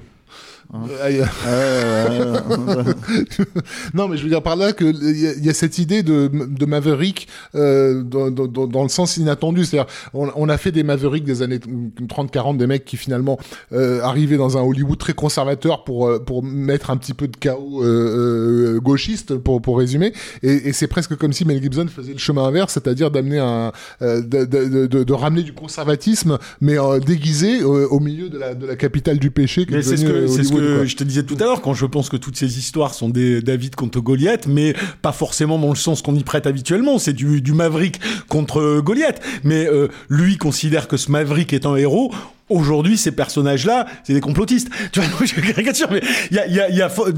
Hein. 0.73 0.83
Euh, 1.01 1.25
Euh, 1.47 2.83
non, 3.95 4.09
mais 4.09 4.17
je 4.17 4.23
veux 4.25 4.29
dire 4.29 4.43
par 4.43 4.57
là 4.57 4.73
que 4.73 4.85
il 4.85 5.41
y, 5.43 5.47
y 5.47 5.51
a 5.51 5.55
cette 5.55 5.79
idée 5.79 6.03
de, 6.03 6.31
de 6.33 6.67
Maverick 6.67 7.29
euh, 7.55 8.03
dans, 8.03 8.31
dans- 8.31 8.67
dans- 8.67 8.83
le 8.83 8.89
sens 8.89 9.17
inattendu. 9.17 9.65
C'est-à-dire, 9.65 9.91
on, 10.15 10.29
on 10.35 10.49
a 10.49 10.57
fait 10.59 10.73
des 10.73 10.83
Mavericks 10.83 11.25
des 11.25 11.43
années 11.43 11.59
30-40, 11.59 12.57
des 12.57 12.67
mecs 12.67 12.85
qui 12.85 12.97
finalement 12.97 13.39
euh, 13.73 14.01
arrivaient 14.03 14.37
dans 14.37 14.57
un 14.57 14.63
Hollywood 14.63 14.99
très 14.99 15.13
conservateur 15.13 15.85
pour 15.85 16.07
euh, 16.09 16.19
pour 16.19 16.43
mettre 16.43 16.91
un 16.91 16.97
petit 16.97 17.15
peu 17.15 17.29
de 17.29 17.37
chaos 17.37 17.83
euh, 17.85 18.81
gauchiste, 18.81 19.37
pour 19.37 19.61
pour 19.61 19.79
résumer. 19.79 20.13
Et, 20.43 20.69
et 20.69 20.73
c'est 20.73 20.87
presque 20.89 21.17
comme 21.17 21.33
si 21.33 21.45
Mel 21.45 21.61
Gibson 21.63 21.87
faisait 21.89 22.13
le 22.13 22.19
chemin 22.19 22.45
inverse, 22.45 22.75
c'est-à-dire 22.75 23.11
d'amener 23.11 23.39
un 23.39 23.73
euh, 24.03 24.21
de, 24.23 24.45
de, 24.45 24.87
de, 24.87 25.05
de 25.05 25.13
ramener 25.13 25.43
du 25.43 25.53
conservatisme, 25.53 26.39
mais 26.61 26.79
euh, 26.79 26.99
déguisé 27.01 27.61
euh, 27.61 27.87
au 27.91 28.01
milieu 28.01 28.29
de 28.29 28.39
la 28.39 28.55
de 28.55 28.67
la 28.67 28.77
capitale 28.77 29.19
du 29.19 29.31
péché. 29.31 29.67
qui 29.67 29.73
est 29.73 29.77
Mais 29.77 29.83
c'est 29.83 29.97
ce 29.97 30.05
devenue, 30.05 30.27
que, 30.27 30.27
que 30.59 30.87
je 30.87 30.97
te 30.97 31.05
disais 31.05 31.23
tout 31.23 31.37
à 31.41 31.45
l'heure, 31.45 31.61
quand 31.63 31.75
je 31.75 31.87
pense 31.87 32.09
que 32.09 32.17
toutes 32.17 32.37
ces 32.37 32.59
histoires 32.59 32.95
sont 32.95 33.09
des 33.09 33.41
David 33.43 33.75
contre 33.77 34.01
Goliath, 34.01 34.47
mais 34.47 34.75
pas 35.03 35.13
forcément 35.13 35.59
dans 35.59 35.71
le 35.71 35.77
sens 35.77 36.03
qu'on 36.03 36.15
y 36.15 36.25
prête 36.25 36.47
habituellement. 36.47 36.99
C'est 36.99 37.13
du, 37.13 37.41
du 37.41 37.53
Maverick 37.53 38.01
contre 38.29 38.61
euh, 38.61 38.81
Goliath. 38.83 39.21
Mais 39.45 39.67
euh, 39.67 39.89
lui 40.09 40.37
considère 40.39 40.89
que 40.89 40.97
ce 40.97 41.11
Maverick 41.11 41.53
est 41.53 41.67
un 41.67 41.77
héros. 41.77 42.13
Aujourd'hui, 42.49 42.97
ces 42.97 43.13
personnages-là, 43.13 43.87
c'est 44.05 44.15
des 44.15 44.21
complotistes. 44.21 44.69
Tu 44.93 45.01
vois, 45.01 45.27
je 45.27 45.41
caricature, 45.41 45.89
mais 45.91 46.01
il 46.31 46.37
y 46.37 46.41
a, 46.41 46.47
il 46.47 46.55
y 46.55 46.61
a, 46.61 46.69
il 46.71 46.77
y 46.77 46.83
a 46.83 46.89
fo- 46.89 47.13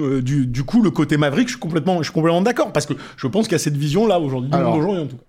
euh, 0.00 0.20
du, 0.20 0.46
du 0.46 0.64
coup, 0.64 0.82
le 0.82 0.90
côté 0.90 1.16
Maverick, 1.16 1.48
je 1.48 1.52
suis 1.52 1.60
complètement, 1.60 1.98
je 1.98 2.04
suis 2.04 2.12
complètement 2.12 2.42
d'accord 2.42 2.72
parce 2.72 2.84
que 2.86 2.94
je 3.16 3.26
pense 3.28 3.46
qu'il 3.46 3.52
y 3.52 3.56
a 3.56 3.58
cette 3.60 3.76
vision-là 3.76 4.18
aujourd'hui. 4.18 4.50
du 4.50 4.56
Alors, 4.56 4.72
monde 4.72 4.80
d'aujourd'hui, 4.80 5.04
en 5.04 5.06
tout 5.06 5.16
cas. 5.16 5.22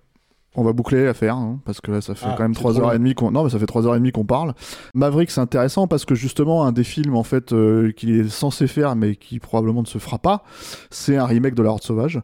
On 0.56 0.64
va 0.64 0.72
boucler 0.72 1.04
l'affaire, 1.04 1.36
hein, 1.36 1.60
parce 1.64 1.80
que 1.80 1.92
là, 1.92 2.00
ça 2.00 2.16
fait 2.16 2.26
Ah, 2.28 2.34
quand 2.36 2.42
même 2.42 2.54
c'est 2.54 2.58
trois 2.60 2.72
trop 2.72 2.80
heures 2.82 2.88
long. 2.88 2.94
et 2.94 2.98
demie 2.98 3.14
qu'on. 3.14 3.30
Non, 3.30 3.44
mais 3.44 3.50
ça 3.50 3.58
fait 3.60 3.66
trois 3.66 3.86
heures 3.86 3.94
et 3.94 3.98
demie 3.98 4.10
qu'on 4.10 4.24
parle. 4.24 4.54
Maverick, 4.94 5.30
c'est 5.30 5.40
intéressant 5.40 5.86
parce 5.86 6.04
que 6.04 6.16
justement, 6.16 6.64
un 6.66 6.72
des 6.72 6.82
films 6.82 7.14
en 7.14 7.22
fait 7.22 7.52
euh, 7.52 7.92
qu'il 7.92 8.10
est 8.18 8.28
censé 8.28 8.66
faire, 8.66 8.96
mais 8.96 9.14
qui 9.14 9.38
probablement 9.38 9.82
ne 9.82 9.86
se 9.86 9.98
fera 9.98 10.18
pas, 10.18 10.42
c'est 10.90 11.16
un 11.16 11.24
remake 11.26 11.54
de 11.54 11.62
La 11.62 11.70
Horde 11.70 11.82
Sauvage 11.84 12.20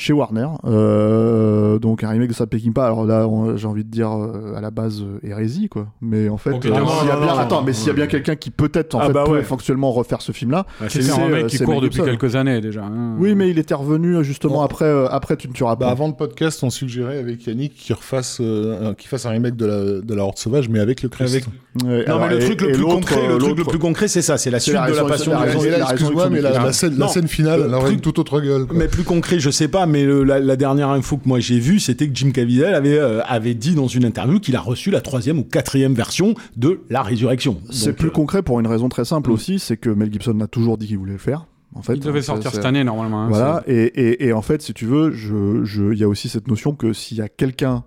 chez 0.00 0.12
Warner. 0.14 0.48
Euh, 0.64 1.78
donc 1.78 2.02
un 2.04 2.08
remake 2.08 2.30
de 2.30 2.34
ça 2.34 2.46
Peckinpah. 2.46 2.86
Alors 2.86 3.04
là, 3.04 3.26
j'ai 3.56 3.66
envie 3.66 3.84
de 3.84 3.90
dire 3.90 4.10
euh, 4.10 4.54
à 4.56 4.60
la 4.60 4.70
base 4.70 5.02
euh, 5.02 5.18
hérésie, 5.28 5.68
quoi. 5.68 5.88
Mais 6.00 6.28
en 6.28 6.38
fait, 6.38 6.52
Ok, 6.52 6.64
euh, 6.66 6.70
non, 6.70 6.86
s'il 6.88 7.08
y 7.08 7.10
a 7.10 7.14
non, 7.16 7.20
bien, 7.24 7.34
non, 7.34 7.38
attends, 7.38 7.62
mais 7.62 7.72
s'il 7.72 7.88
y 7.88 7.90
a 7.90 7.94
bien 7.94 8.06
quelqu'un 8.06 8.34
qui 8.36 8.50
peut-être 8.50 8.94
en 8.94 9.00
Ah 9.00 9.06
fait 9.08 9.12
bah 9.12 9.24
peut 9.26 9.32
ouais. 9.32 9.42
fonctionnellement 9.42 9.92
refaire 9.92 10.22
ce 10.22 10.32
film-là, 10.32 10.66
C'est 10.88 11.10
un 11.10 11.28
mec 11.28 11.46
qui 11.48 11.58
court 11.58 11.80
depuis 11.80 11.96
Gibson. 11.96 12.04
quelques 12.16 12.36
années 12.36 12.60
déjà. 12.60 12.84
hein. 12.84 13.16
Oui, 13.18 13.34
mais 13.34 13.50
il 13.50 13.58
était 13.58 13.74
revenu 13.74 14.24
justement 14.24 14.54
Bon. 14.54 14.60
après, 14.62 14.86
euh, 14.86 15.06
après 15.10 15.36
Tu 15.36 15.48
ne 15.48 15.52
tueras 15.52 15.76
Bah, 15.76 15.86
pas. 15.86 15.92
avant 15.92 16.08
le 16.08 16.14
podcast, 16.14 16.62
on 16.64 16.70
suggérait 16.70 17.18
avec 17.18 17.46
Yannick 17.46 17.74
qu'il 17.74 17.94
refasse, 17.94 18.38
euh, 18.40 18.94
qu'il 18.94 19.08
fasse 19.08 19.26
un 19.26 19.30
remake 19.30 19.56
de 19.56 19.66
la, 19.66 20.00
de 20.00 20.14
la 20.14 20.22
Horde 20.24 20.38
Sauvage, 20.38 20.68
mais 20.68 20.80
avec 20.80 21.02
le 21.02 21.08
Christ. 21.08 21.30
Avec- 21.34 21.44
Ouais, 21.84 22.04
Non, 22.08 22.16
alors, 22.16 22.20
mais 22.26 22.30
le 22.30 22.42
et- 22.42 22.46
truc 22.46 22.60
le 22.62 22.72
plus 22.72 22.82
concret, 22.82 23.28
le 23.28 23.38
truc 23.38 23.56
le 23.58 23.64
plus 23.64 23.78
concret, 23.78 24.08
c'est 24.08 24.22
ça, 24.22 24.36
c'est 24.38 24.50
la 24.50 24.58
suite 24.58 24.74
de 24.74 24.92
la 24.96 25.04
passion 25.04 25.32
excuse-moi, 25.40 26.28
mais 26.28 26.40
la, 26.40 26.72
scène, 26.72 27.28
finale, 27.28 27.60
elle 27.64 27.70
Le 27.70 27.74
aurait 27.76 27.84
truc- 27.84 27.94
une 27.94 28.00
toute 28.00 28.18
autre 28.18 28.40
gueule. 28.40 28.66
Mais 28.72 28.88
plus 28.88 29.04
concret, 29.04 29.38
je 29.38 29.50
sais 29.50 29.68
pas, 29.68 29.86
mais 29.90 30.04
le- 30.04 30.24
la, 30.24 30.38
la 30.38 30.56
dernière 30.56 30.88
info 30.88 31.18
que 31.18 31.28
moi 31.28 31.38
j'ai 31.40 31.58
vue, 31.58 31.78
c'était 31.80 32.08
que 32.08 32.14
Jim 32.14 32.30
Caviezel 32.30 32.74
avait, 32.74 32.98
euh, 32.98 33.20
avait 33.24 33.54
dit 33.54 33.74
dans 33.74 33.86
une 33.88 34.04
interview 34.04 34.40
qu'il 34.40 34.56
a 34.56 34.60
reçu 34.60 34.90
la 34.90 35.00
troisième 35.02 35.38
ou 35.38 35.44
quatrième 35.44 35.92
version 35.94 36.34
de 36.56 36.80
La 36.88 37.02
Résurrection. 37.02 37.60
C'est 37.70 37.92
plus 37.92 38.08
euh, 38.08 38.12
concret 38.12 38.42
pour 38.42 38.58
une 38.60 38.66
raison 38.66 38.88
très 38.88 39.04
simple 39.04 39.30
aussi, 39.30 39.58
c'est 39.58 39.76
que 39.76 39.90
Mel 39.90 40.10
Gibson 40.12 40.40
a 40.40 40.46
toujours 40.46 40.78
dit 40.78 40.86
qu'il 40.86 40.98
voulait 40.98 41.12
le 41.12 41.18
faire. 41.18 41.46
En 41.74 41.82
fait, 41.82 41.94
Il 41.94 42.00
devait 42.00 42.18
hein, 42.18 42.22
sortir 42.22 42.50
cette 42.52 42.64
année 42.64 42.82
normalement. 42.82 43.22
hein, 43.24 43.28
Voilà, 43.28 43.62
et, 43.68 43.74
et, 43.84 44.26
et 44.26 44.32
en 44.32 44.42
fait, 44.42 44.60
si 44.62 44.72
tu 44.74 44.86
veux, 44.86 45.12
je, 45.12 45.62
je, 45.64 45.92
il 45.92 45.98
y 45.98 46.02
a 46.04 46.08
aussi 46.08 46.28
cette 46.28 46.48
notion 46.48 46.72
que 46.74 46.92
s'il 46.92 47.18
y 47.18 47.20
a 47.20 47.28
quelqu'un 47.28 47.84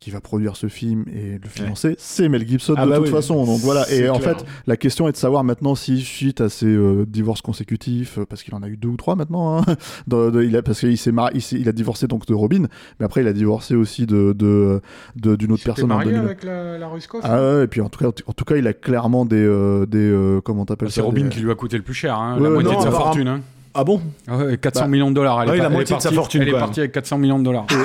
qui 0.00 0.10
va 0.12 0.20
produire 0.20 0.54
ce 0.56 0.68
film 0.68 1.04
et 1.12 1.40
le 1.42 1.48
financer, 1.48 1.96
c'est 1.98 2.28
Mel 2.28 2.46
Gibson 2.46 2.74
Ah 2.76 2.84
de 2.84 2.90
bah 2.90 2.96
toute 2.98 3.06
oui. 3.06 3.10
façon. 3.12 3.44
Donc 3.44 3.58
voilà. 3.60 3.82
C'est 3.84 4.02
Et 4.02 4.08
en 4.08 4.20
fait, 4.20 4.44
la 4.68 4.76
question 4.76 5.08
est 5.08 5.12
de 5.12 5.16
savoir 5.16 5.42
maintenant 5.42 5.74
si 5.74 6.00
suite 6.00 6.40
à 6.40 6.48
ces 6.48 6.66
euh, 6.66 7.04
divorces 7.04 7.42
consécutifs, 7.42 8.18
euh, 8.18 8.24
parce 8.24 8.44
qu'il 8.44 8.54
en 8.54 8.62
a 8.62 8.68
eu 8.68 8.76
deux 8.76 8.88
ou 8.88 8.96
trois 8.96 9.16
maintenant, 9.16 9.58
hein, 9.58 9.62
de- 10.06 10.30
de- 10.30 10.42
il 10.44 10.56
a, 10.56 10.62
parce 10.62 10.78
qu'il 10.80 10.96
s'est 10.96 11.10
marié, 11.10 11.40
il, 11.52 11.68
a 11.68 11.72
divorcé 11.72 12.06
donc 12.06 12.26
de 12.26 12.34
Robin, 12.34 12.66
mais 13.00 13.06
après 13.06 13.22
il 13.22 13.26
a 13.26 13.32
divorcé 13.32 13.74
aussi 13.74 14.06
de 14.06 14.32
de 14.38 14.80
de- 15.16 15.34
d'une 15.34 15.50
autre 15.50 15.64
personne 15.64 15.90
en 15.90 15.96
marié 15.96 16.12
2000. 16.12 16.24
avec 16.24 16.44
la, 16.44 16.78
la 16.78 16.88
Ah 17.24 17.40
ouais, 17.56 17.64
et 17.64 17.66
puis 17.66 17.80
en 17.80 17.88
tout 17.88 17.98
cas, 17.98 18.10
en 18.26 18.32
tout 18.32 18.44
cas, 18.44 18.56
il 18.56 18.66
a 18.68 18.72
clairement 18.74 19.24
des 19.24 19.38
des 19.38 19.86
des 19.86 19.98
euh, 20.10 20.40
comment 20.40 20.64
t'appelles 20.64 20.90
C'est 20.90 21.00
ça 21.00 21.06
Robin 21.06 21.24
des- 21.24 21.28
qui 21.30 21.40
lui 21.40 21.50
a 21.50 21.54
coûté 21.56 21.76
le 21.76 21.82
plus 21.82 21.94
cher, 21.94 22.14
hein, 22.16 22.36
Ouais, 22.36 22.42
la 22.44 22.48
ouais, 22.50 22.54
moitié 22.54 22.72
non, 22.72 22.78
de 22.78 22.84
sa 22.84 22.90
fortune. 22.92 23.26
Hein. 23.28 23.40
Ah 23.74 23.82
bon 23.84 24.00
Ah 24.28 24.36
ouais, 24.38 24.56
400 24.58 24.82
Bah, 24.82 24.88
millions 24.88 25.10
de 25.10 25.14
dollars. 25.16 25.42
Elle 25.42 25.50
ah 25.50 25.54
est, 25.54 25.58
la 25.58 25.64
elle 25.66 25.70
est 25.70 25.74
moitié 25.74 25.96
de 25.96 26.00
sa 26.00 26.08
partie- 26.08 26.14
fortune, 26.16 26.42
Elle 26.42 26.48
est 26.50 26.52
partie 26.52 26.80
avec 26.80 26.92
400 26.92 27.18
millions 27.18 27.38
de 27.40 27.44
dollars. 27.44 27.66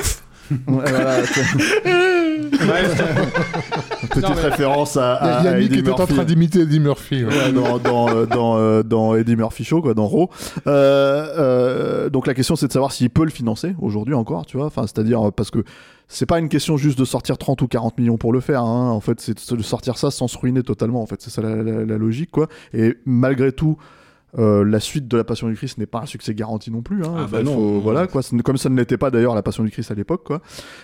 Voilà, 0.68 1.18
Petite 4.10 4.22
Non, 4.22 4.30
mais- 4.36 4.42
référence 4.42 4.98
à, 4.98 5.14
à- 5.16 5.40
à 5.40 5.44
Yannick 5.44 5.72
Eddie 5.72 5.80
était 5.80 5.90
en 5.92 5.98
Murphy. 5.98 6.14
train 6.14 6.24
d'imiter 6.24 6.60
Eddie 6.62 6.80
Murphy. 6.80 7.24
ouais. 7.24 7.34
Ouais, 7.34 7.52
dans, 7.52 7.78
dans, 7.80 8.10
euh, 8.16 8.26
dans, 8.26 8.58
euh, 8.58 8.84
dans 8.84 9.16
Eddie 9.16 9.36
Murphy 9.36 9.64
Show, 9.64 9.82
quoi, 9.82 9.94
dans 9.94 10.08
Raw. 10.08 10.30
Euh, 10.68 11.28
euh, 11.38 12.10
donc 12.10 12.28
la 12.28 12.34
question 12.34 12.56
c'est 12.56 12.68
de 12.68 12.74
savoir 12.74 12.92
s'il 12.92 13.10
peut 13.10 13.24
le 13.24 13.32
financer 13.32 13.76
aujourd'hui 13.82 14.14
encore, 14.14 14.46
tu 14.46 14.58
vois. 14.58 14.66
Enfin, 14.68 14.84
c'est-à-dire 14.84 15.32
parce 15.36 15.52
que 15.52 15.64
c'est 16.08 16.26
pas 16.26 16.40
une 16.40 16.50
question 16.50 16.78
juste 16.78 17.00
de 17.00 17.06
sortir 17.06 17.38
30 17.38 17.62
ou 17.62 17.68
40 17.68 17.98
millions 17.98 18.18
pour 18.18 18.34
le 18.34 18.40
faire. 18.40 18.62
Hein. 18.64 18.90
En 18.92 19.00
fait, 19.00 19.20
c'est 19.22 19.56
de 19.56 19.64
sortir 19.64 19.98
ça 19.98 20.12
sans 20.12 20.28
se 20.28 20.38
ruiner 20.38 20.62
totalement. 20.64 21.02
En 21.02 21.06
fait, 21.08 21.22
c'est 21.22 21.30
ça 21.32 21.42
la, 21.42 21.56
la- 21.56 21.86
la 21.86 21.98
logique, 21.98 22.32
quoi. 22.32 22.48
Et 22.74 22.96
malgré 23.06 23.52
tout. 23.52 23.78
Euh, 24.40 24.64
la 24.66 24.80
suite 24.80 25.08
de 25.08 25.16
la 25.18 25.24
Passion 25.24 25.48
du 25.48 25.56
Christ 25.56 25.78
n'est 25.78 25.86
pas 25.86 26.00
un 26.02 26.06
succès 26.06 26.34
garanti 26.34 26.72
non 26.72 26.82
plus. 26.82 27.04
Hein. 27.06 27.14
Ah 27.18 27.26
bah 27.32 27.40
il 27.42 27.46
non. 27.46 27.54
faut- 27.54 27.80
voilà 27.82 28.08
quoi. 28.08 28.22
Comme 28.44 28.58
ça 28.58 28.70
ne 28.70 28.76
l'était 28.78 28.98
pas 28.98 29.12
d'ailleurs 29.12 29.36
la 29.36 29.44
Passion 29.44 29.64
du 29.64 29.70
Christ 29.72 29.92
à 29.92 29.94
l'époque, 29.96 30.24
quoi. 30.26 30.42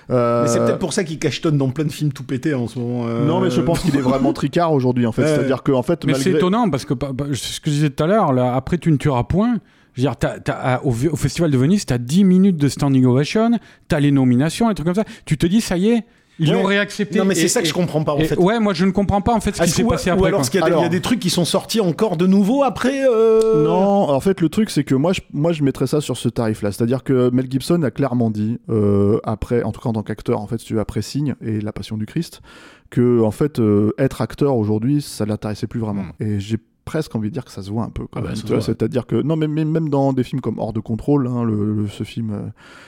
Euh, 0.10 0.44
Mais 0.44 0.48
c'est 0.50 0.60
peut-être 0.60 0.80
pour 0.80 0.94
ça 0.94 1.03
qu'il 1.03 1.18
cachetonne 1.19 1.58
dans 1.58 1.69
plein 1.69 1.86
de 1.86 1.92
films 1.92 2.11
tout 2.14 2.24
pétés 2.24 2.53
en 2.53 2.68
ce 2.68 2.78
moment. 2.80 3.06
euh, 3.08 3.26
Non, 3.26 3.40
mais 3.42 3.50
je 3.50 3.61
pense 3.61 3.80
qu'il 3.80 3.95
est 3.95 4.02
vraiment 4.02 4.34
tricard 4.34 4.72
aujourd'hui, 4.74 5.06
en 5.06 5.11
fait. 5.11 5.26
C'est-à-dire 5.26 5.64
que, 5.64 5.72
en 5.72 5.84
fait, 5.84 6.06
Mais 6.06 6.14
c'est 6.14 6.32
étonnant 6.32 6.69
parce 6.69 6.86
que 6.86 6.94
bah, 6.94 7.10
bah, 7.14 7.26
c'est 7.32 7.38
ce 7.53 7.60
que 7.60 7.69
je 7.69 7.76
disais 7.76 7.90
tout 7.90 8.03
à 8.03 8.08
l'heure, 8.08 8.34
là, 8.34 8.56
après 8.56 8.78
tu 8.78 8.92
ne 8.92 8.98
tueras 8.98 9.24
point. 9.24 9.58
Je 9.95 10.02
veux 10.02 10.08
dire, 10.08 10.16
t'as- 10.16 10.40
t'as- 10.40 10.53
à- 10.53 10.84
au, 10.86 10.90
au 10.92 11.16
Festival 11.16 11.50
de 11.52 11.58
Venise, 11.58 11.86
tu 11.86 11.94
as 11.94 11.98
10 11.98 12.24
minutes 12.24 12.58
de 12.58 12.69
standing 12.69 13.03
ovation, 13.06 13.52
tu 13.90 13.95
as 13.95 14.00
les 14.00 14.11
nominations, 14.11 14.69
les 14.69 14.76
trucs 14.76 14.86
comme 14.86 14.95
ça. 14.95 15.03
Tu 15.26 15.38
te 15.38 15.45
dis, 15.48 15.60
ça 15.61 15.76
y 15.78 15.90
est, 15.90 16.03
ils 16.40 16.50
Ouais. 16.50 16.53
l'ont 16.56 16.64
réaccepté. 16.64 17.19
Non, 17.19 17.26
mais 17.26 17.35
c'est 17.35 17.48
ça 17.48 17.61
que 17.61 17.68
je 17.68 17.74
comprends 17.74 18.03
pas 18.03 18.14
en 18.14 18.19
fait. 18.19 18.38
Ouais, 18.38 18.59
moi 18.59 18.74
je 18.74 18.85
ne 18.85 18.92
comprends 18.92 19.22
pas 19.22 19.34
en 19.34 19.40
fait 19.42 19.56
ce 19.56 19.61
qui 19.61 19.69
s'est 19.69 19.84
passé 19.84 20.09
ou 20.09 20.14
après. 20.14 20.27
alors, 20.27 20.40
quoi. 20.40 20.42
est-ce 20.42 20.51
qu'il 20.51 20.59
y, 20.59 20.64
a 20.64 20.66
des- 20.66 20.72
il 20.72 20.74
y 20.74 20.76
a 20.76 20.80
Alors- 20.80 20.90
des 20.90 21.01
trucs 21.01 21.19
qui 21.19 21.30
sont 21.30 21.45
sortis 21.45 21.80
encore 21.82 22.18
de 22.18 22.26
nouveau 22.27 22.64
après 22.64 23.03
euh, 23.08 23.64
Non, 23.64 24.09
en 24.09 24.19
fait, 24.19 24.42
le 24.42 24.50
truc, 24.50 24.69
c'est 24.69 24.84
que 24.84 24.95
moi, 24.95 25.14
je, 25.14 25.22
moi, 25.34 25.51
je 25.51 25.64
mettrais 25.64 25.88
ça 25.88 26.01
sur 26.01 26.18
ce 26.18 26.30
tarif-là. 26.30 26.72
C'est-à-dire 26.72 27.03
que 27.03 27.30
Mel 27.32 27.48
Gibson 27.50 27.82
a 27.84 27.92
clairement 27.92 28.30
dit, 28.30 28.59
euh, 28.69 29.19
après, 29.24 29.64
en 29.64 29.72
tout 29.72 29.82
cas 29.82 29.90
en 29.90 29.93
tant 29.93 30.03
qu'acteur, 30.03 30.40
en 30.42 30.48
fait, 30.48 30.59
si 30.59 30.66
tu 30.66 30.74
veux, 30.76 30.80
après 30.80 31.01
Signe 31.01 31.35
et 31.42 31.59
La 31.61 31.72
Passion 31.74 31.98
du 31.98 32.06
Christ, 32.06 32.42
que, 32.90 33.22
en 33.22 33.32
fait, 33.32 33.59
euh, 33.59 33.92
être 34.00 34.22
acteur 34.22 34.56
aujourd'hui, 34.56 35.01
ça 35.01 35.26
l'intéressait 35.26 35.68
plus 35.68 35.80
vraiment. 35.80 36.06
Et 36.19 36.40
j'ai 36.40 36.58
presque 36.90 37.16
envie 37.16 37.30
de 37.30 37.34
dire 37.34 37.45
que 37.45 37.51
ça 37.51 37.61
se 37.61 37.69
voit 37.69 37.84
un 37.84 37.90
peu. 37.90 38.06
quand 38.11 38.19
Ah 38.26 38.34
bah. 38.34 38.61
C'est-à-dire 38.61 39.06
que, 39.06 39.22
non, 39.22 39.35
mais, 39.35 39.48
mais 39.48 39.64
même 39.64 39.90
dans 39.90 40.11
des 40.11 40.24
films 40.24 40.42
comme 40.42 40.58
Hors 40.58 40.74
de 40.74 40.80
contrôle, 40.80 41.27
hein, 41.27 41.43
le, 41.43 41.74
le- 41.76 41.88
ce, 41.88 42.03
film, 42.03 42.32
euh, 42.32 42.40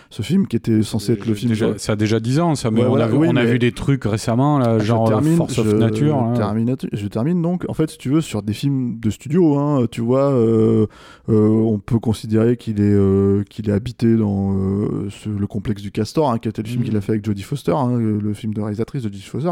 ce 0.10 0.24
film 0.24 0.48
qui 0.48 0.56
était 0.56 0.82
censé 0.82 1.14
être 1.14 1.28
le 1.28 1.36
film. 1.36 1.50
Déjà- 1.52 1.78
ça 1.78 1.92
a 1.92 1.96
déjà 1.96 2.20
10 2.20 2.40
ans, 2.40 2.56
ça, 2.56 2.72
mais 2.72 2.80
Ouais, 2.80 2.86
on, 2.88 2.90
voilà, 2.90 3.06
a, 3.06 3.08
vu, 3.10 3.18
oui, 3.18 3.28
on 3.30 3.36
a 3.36 3.44
mais- 3.44 3.52
vu 3.52 3.60
des 3.60 3.72
trucs 3.72 4.04
récemment, 4.06 4.58
là, 4.58 4.80
genre 4.80 5.08
termine, 5.08 5.36
Force 5.38 5.60
of 5.60 5.70
je 5.70 5.76
Nature. 5.76 6.18
hein. 6.18 6.34
termine, 6.34 6.76
je 6.92 7.08
termine 7.08 7.42
donc, 7.44 7.66
en 7.70 7.74
fait, 7.76 7.92
si 7.92 7.98
tu 8.00 8.10
veux, 8.10 8.22
sur 8.22 8.42
des 8.42 8.54
films 8.54 8.98
de 9.00 9.10
studio, 9.12 9.58
hein, 9.60 9.86
tu 9.92 10.02
vois, 10.02 10.32
euh, 10.32 10.88
euh, 11.30 11.48
on 11.48 11.78
peut 11.78 12.00
considérer 12.00 12.58
qu'il 12.58 12.80
est, 12.82 12.94
euh, 12.94 13.44
qu'il 13.50 13.70
est 13.70 13.74
habité 13.74 14.16
dans 14.16 14.54
euh, 14.58 15.10
ce- 15.12 15.30
le 15.30 15.46
complexe 15.48 15.82
du 15.84 15.92
Castor, 15.92 16.32
hein, 16.32 16.40
qui 16.40 16.50
était 16.50 16.64
le 16.64 16.68
film 16.68 16.82
Mhm. 16.82 16.88
qu'il 16.88 16.98
a 16.98 17.02
fait 17.02 17.12
avec 17.12 17.24
Jodie 17.26 17.44
Foster, 17.44 17.74
hein, 17.76 17.96
le, 17.98 18.18
le 18.20 18.34
film 18.34 18.54
de 18.54 18.62
réalisatrice 18.62 19.04
de 19.04 19.10
Jodie 19.10 19.22
Foster. 19.22 19.52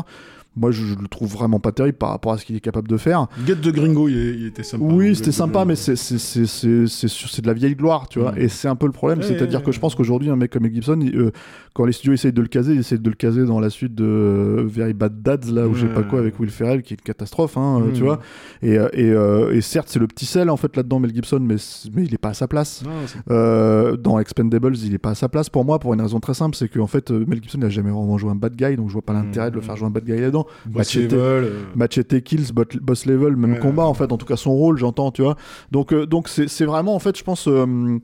Moi, 0.56 0.72
je, 0.72 0.84
je 0.84 0.96
le 0.96 1.08
trouve 1.08 1.32
vraiment 1.32 1.60
pas 1.60 1.72
terrible 1.72 1.98
par 1.98 2.10
rapport 2.10 2.34
à 2.34 2.38
ce 2.38 2.44
qu'il 2.44 2.56
est 2.56 2.60
capable 2.60 2.88
de 2.90 2.98
faire. 2.98 3.28
Get 3.46 3.56
de 3.56 3.72
Gringo, 3.72 4.10
il, 4.10 4.16
il 4.16 4.46
était 4.48 4.64
sympa. 4.64 4.84
Oui, 4.84 5.10
hein, 5.10 5.14
c'était 5.14 5.32
sympa, 5.32 5.64
mais 5.64 5.76
c'est 5.76 5.96
c'est- 5.96 6.18
c'est- 6.18 6.46
c'est- 6.48 6.88
c'est 6.88 7.08
sur- 7.08 7.30
c'est 7.30 7.42
de 7.42 7.48
la 7.48 7.54
vieille 7.54 7.76
gloire, 7.76 8.10
tu 8.10 8.20
vois. 8.20 8.32
Mm. 8.34 8.40
Et 8.40 8.48
c'est 8.50 8.68
un 8.68 8.76
peu 8.76 8.88
le 8.88 8.92
problème, 8.92 9.20
Ouais, 9.20 9.26
c'est-à-dire 9.26 9.60
ouais, 9.60 9.66
que 9.66 9.72
je 9.72 9.80
pense 9.80 9.96
qu'aujourd'hui, 9.96 10.30
un 10.30 10.36
mec 10.36 10.52
comme 10.52 10.64
Mel 10.64 10.74
Gibson, 10.74 11.00
il, 11.02 11.16
euh, 11.16 11.32
quand 11.74 11.86
les 11.86 11.92
studios 11.94 12.14
essayent 12.14 12.34
de 12.34 12.42
le 12.42 12.48
caser, 12.48 12.74
ils 12.74 12.80
essayent 12.80 13.00
de 13.00 13.10
le 13.10 13.16
caser 13.16 13.46
dans 13.46 13.60
la 13.60 13.70
suite 13.70 13.94
de 13.96 14.04
euh, 14.04 14.64
Very 14.66 14.94
Bad 14.94 15.22
Dads, 15.22 15.52
là, 15.54 15.68
ou 15.68 15.76
je 15.76 15.82
sais 15.86 15.94
pas 15.94 16.02
Ouais. 16.02 16.08
quoi, 16.10 16.20
avec 16.20 16.38
Will 16.40 16.50
Ferrell, 16.50 16.82
qui 16.82 16.94
est 16.94 16.98
une 16.98 17.04
catastrophe, 17.04 17.56
hein, 17.56 17.80
Mm. 17.80 17.94
tu 17.94 18.04
vois. 18.04 18.20
Et, 18.62 18.78
euh, 18.78 18.90
et, 18.94 19.12
euh, 19.12 19.54
et 19.54 19.62
certes, 19.62 19.88
c'est 19.90 20.00
le 20.00 20.08
petit 20.08 20.26
sel, 20.26 20.50
en 20.50 20.58
fait, 20.58 20.76
là-dedans, 20.76 21.00
Mel 21.00 21.14
Gibson, 21.14 21.40
mais, 21.42 21.56
mais 21.96 22.04
il 22.04 22.14
est 22.14 22.18
pas 22.18 22.30
à 22.30 22.34
sa 22.34 22.48
place. 22.48 22.84
Non, 22.84 22.92
Euh, 23.34 23.96
dans 23.96 24.20
Expendables, 24.20 24.76
il 24.84 24.94
est 24.94 24.98
pas 24.98 25.12
à 25.12 25.16
sa 25.16 25.30
place 25.30 25.50
pour 25.50 25.64
moi, 25.64 25.80
pour 25.80 25.94
une 25.94 26.02
raison 26.02 26.20
très 26.20 26.34
simple, 26.34 26.56
c'est 26.56 26.68
qu'en 26.68 26.88
fait, 26.88 27.12
Mel 27.12 27.42
Gibson 27.42 27.60
n'a 27.60 27.70
jamais 27.70 27.92
vraiment 27.92 28.18
joué 28.18 28.32
un 28.32 28.36
bad 28.36 28.56
guy, 28.56 28.76
donc 28.76 28.88
je 28.90 28.94
vois 28.94 29.02
pas 29.04 29.14
l'intérêt 29.14 29.52
de 29.52 29.56
le 29.56 29.62
faire 29.62 29.76
jouer 29.78 29.88
un 29.88 29.92
bad 29.92 30.04
guy 30.04 30.20
là-dedans. 30.20 30.39
Boss 30.66 30.96
Machete. 30.96 31.12
Level, 31.12 31.44
euh, 31.44 31.52
Machete 31.76 32.22
Kills, 32.24 32.52
bot- 32.54 32.78
Boss 32.82 33.06
Level, 33.06 33.36
même 33.36 33.54
Ouais. 33.54 33.60
combat 33.60 33.86
en 33.86 33.94
fait, 33.94 34.12
en 34.12 34.18
tout 34.18 34.26
cas 34.26 34.36
son 34.38 34.52
rôle, 34.54 34.78
j'entends, 34.78 35.12
tu 35.12 35.22
vois. 35.22 35.36
Donc 35.72 35.94
euh, 35.94 36.06
donc 36.06 36.28
c'est 36.30 36.48
c'est 36.48 36.66
vraiment 36.66 36.96
en 36.96 37.00
fait, 37.00 37.18
je 37.18 37.24
pense. 37.24 37.48
euh, 37.48 37.98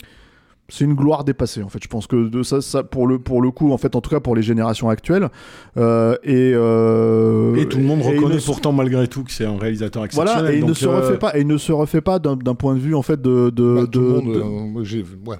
c'est 0.67 0.83
une 0.83 0.95
gloire 0.95 1.23
dépassée 1.23 1.61
en 1.61 1.69
fait. 1.69 1.77
Je 1.83 1.88
pense 1.88 2.07
que 2.07 2.27
de 2.27 2.41
ça, 2.41 2.59
ça 2.59 2.83
pour 2.83 3.05
le 3.05 3.19
pour 3.19 3.39
le 3.39 3.51
coup 3.51 3.72
en 3.72 3.77
fait, 3.77 3.95
en 3.95 4.01
tout 4.01 4.09
cas 4.09 4.19
pour 4.19 4.35
les 4.35 4.41
générations 4.41 4.89
actuelles. 4.89 5.30
Euh, 5.77 6.15
et 6.23 6.53
euh, 6.55 7.55
Et 7.55 7.67
tout 7.67 7.77
le 7.77 7.83
monde 7.83 7.99
et 8.01 8.15
reconnaît 8.17 8.39
se- 8.39 8.47
pourtant 8.47 8.72
malgré 8.72 9.07
tout 9.07 9.23
que 9.23 9.31
c'est 9.31 9.45
un 9.45 9.57
réalisateur 9.59 10.03
exceptionnel. 10.05 10.39
Voilà, 10.41 10.55
et 10.55 10.57
il 10.57 10.65
ne 10.65 10.73
se 10.73 10.88
euh, 10.88 10.95
refait 11.01 11.17
pas, 11.19 11.38
et 11.38 11.41
il 11.41 11.47
ne 11.47 11.57
se 11.57 11.72
refait 11.72 12.01
pas 12.01 12.17
d'un 12.17 12.35
d'un 12.35 12.55
point 12.55 12.73
de 12.73 12.80
vue 12.80 12.95
en 12.95 13.03
fait 13.03 13.22
de 13.22 13.51
de, 13.51 13.75
Bah, 13.75 13.88
tout 13.91 13.99
le 13.99 14.05
de- 14.07 14.11
monde, 14.11 14.33
de- 14.33 14.39
euh, 14.39 14.43
moi, 14.43 14.81
j'ai- 14.83 15.05
ouais. 15.27 15.38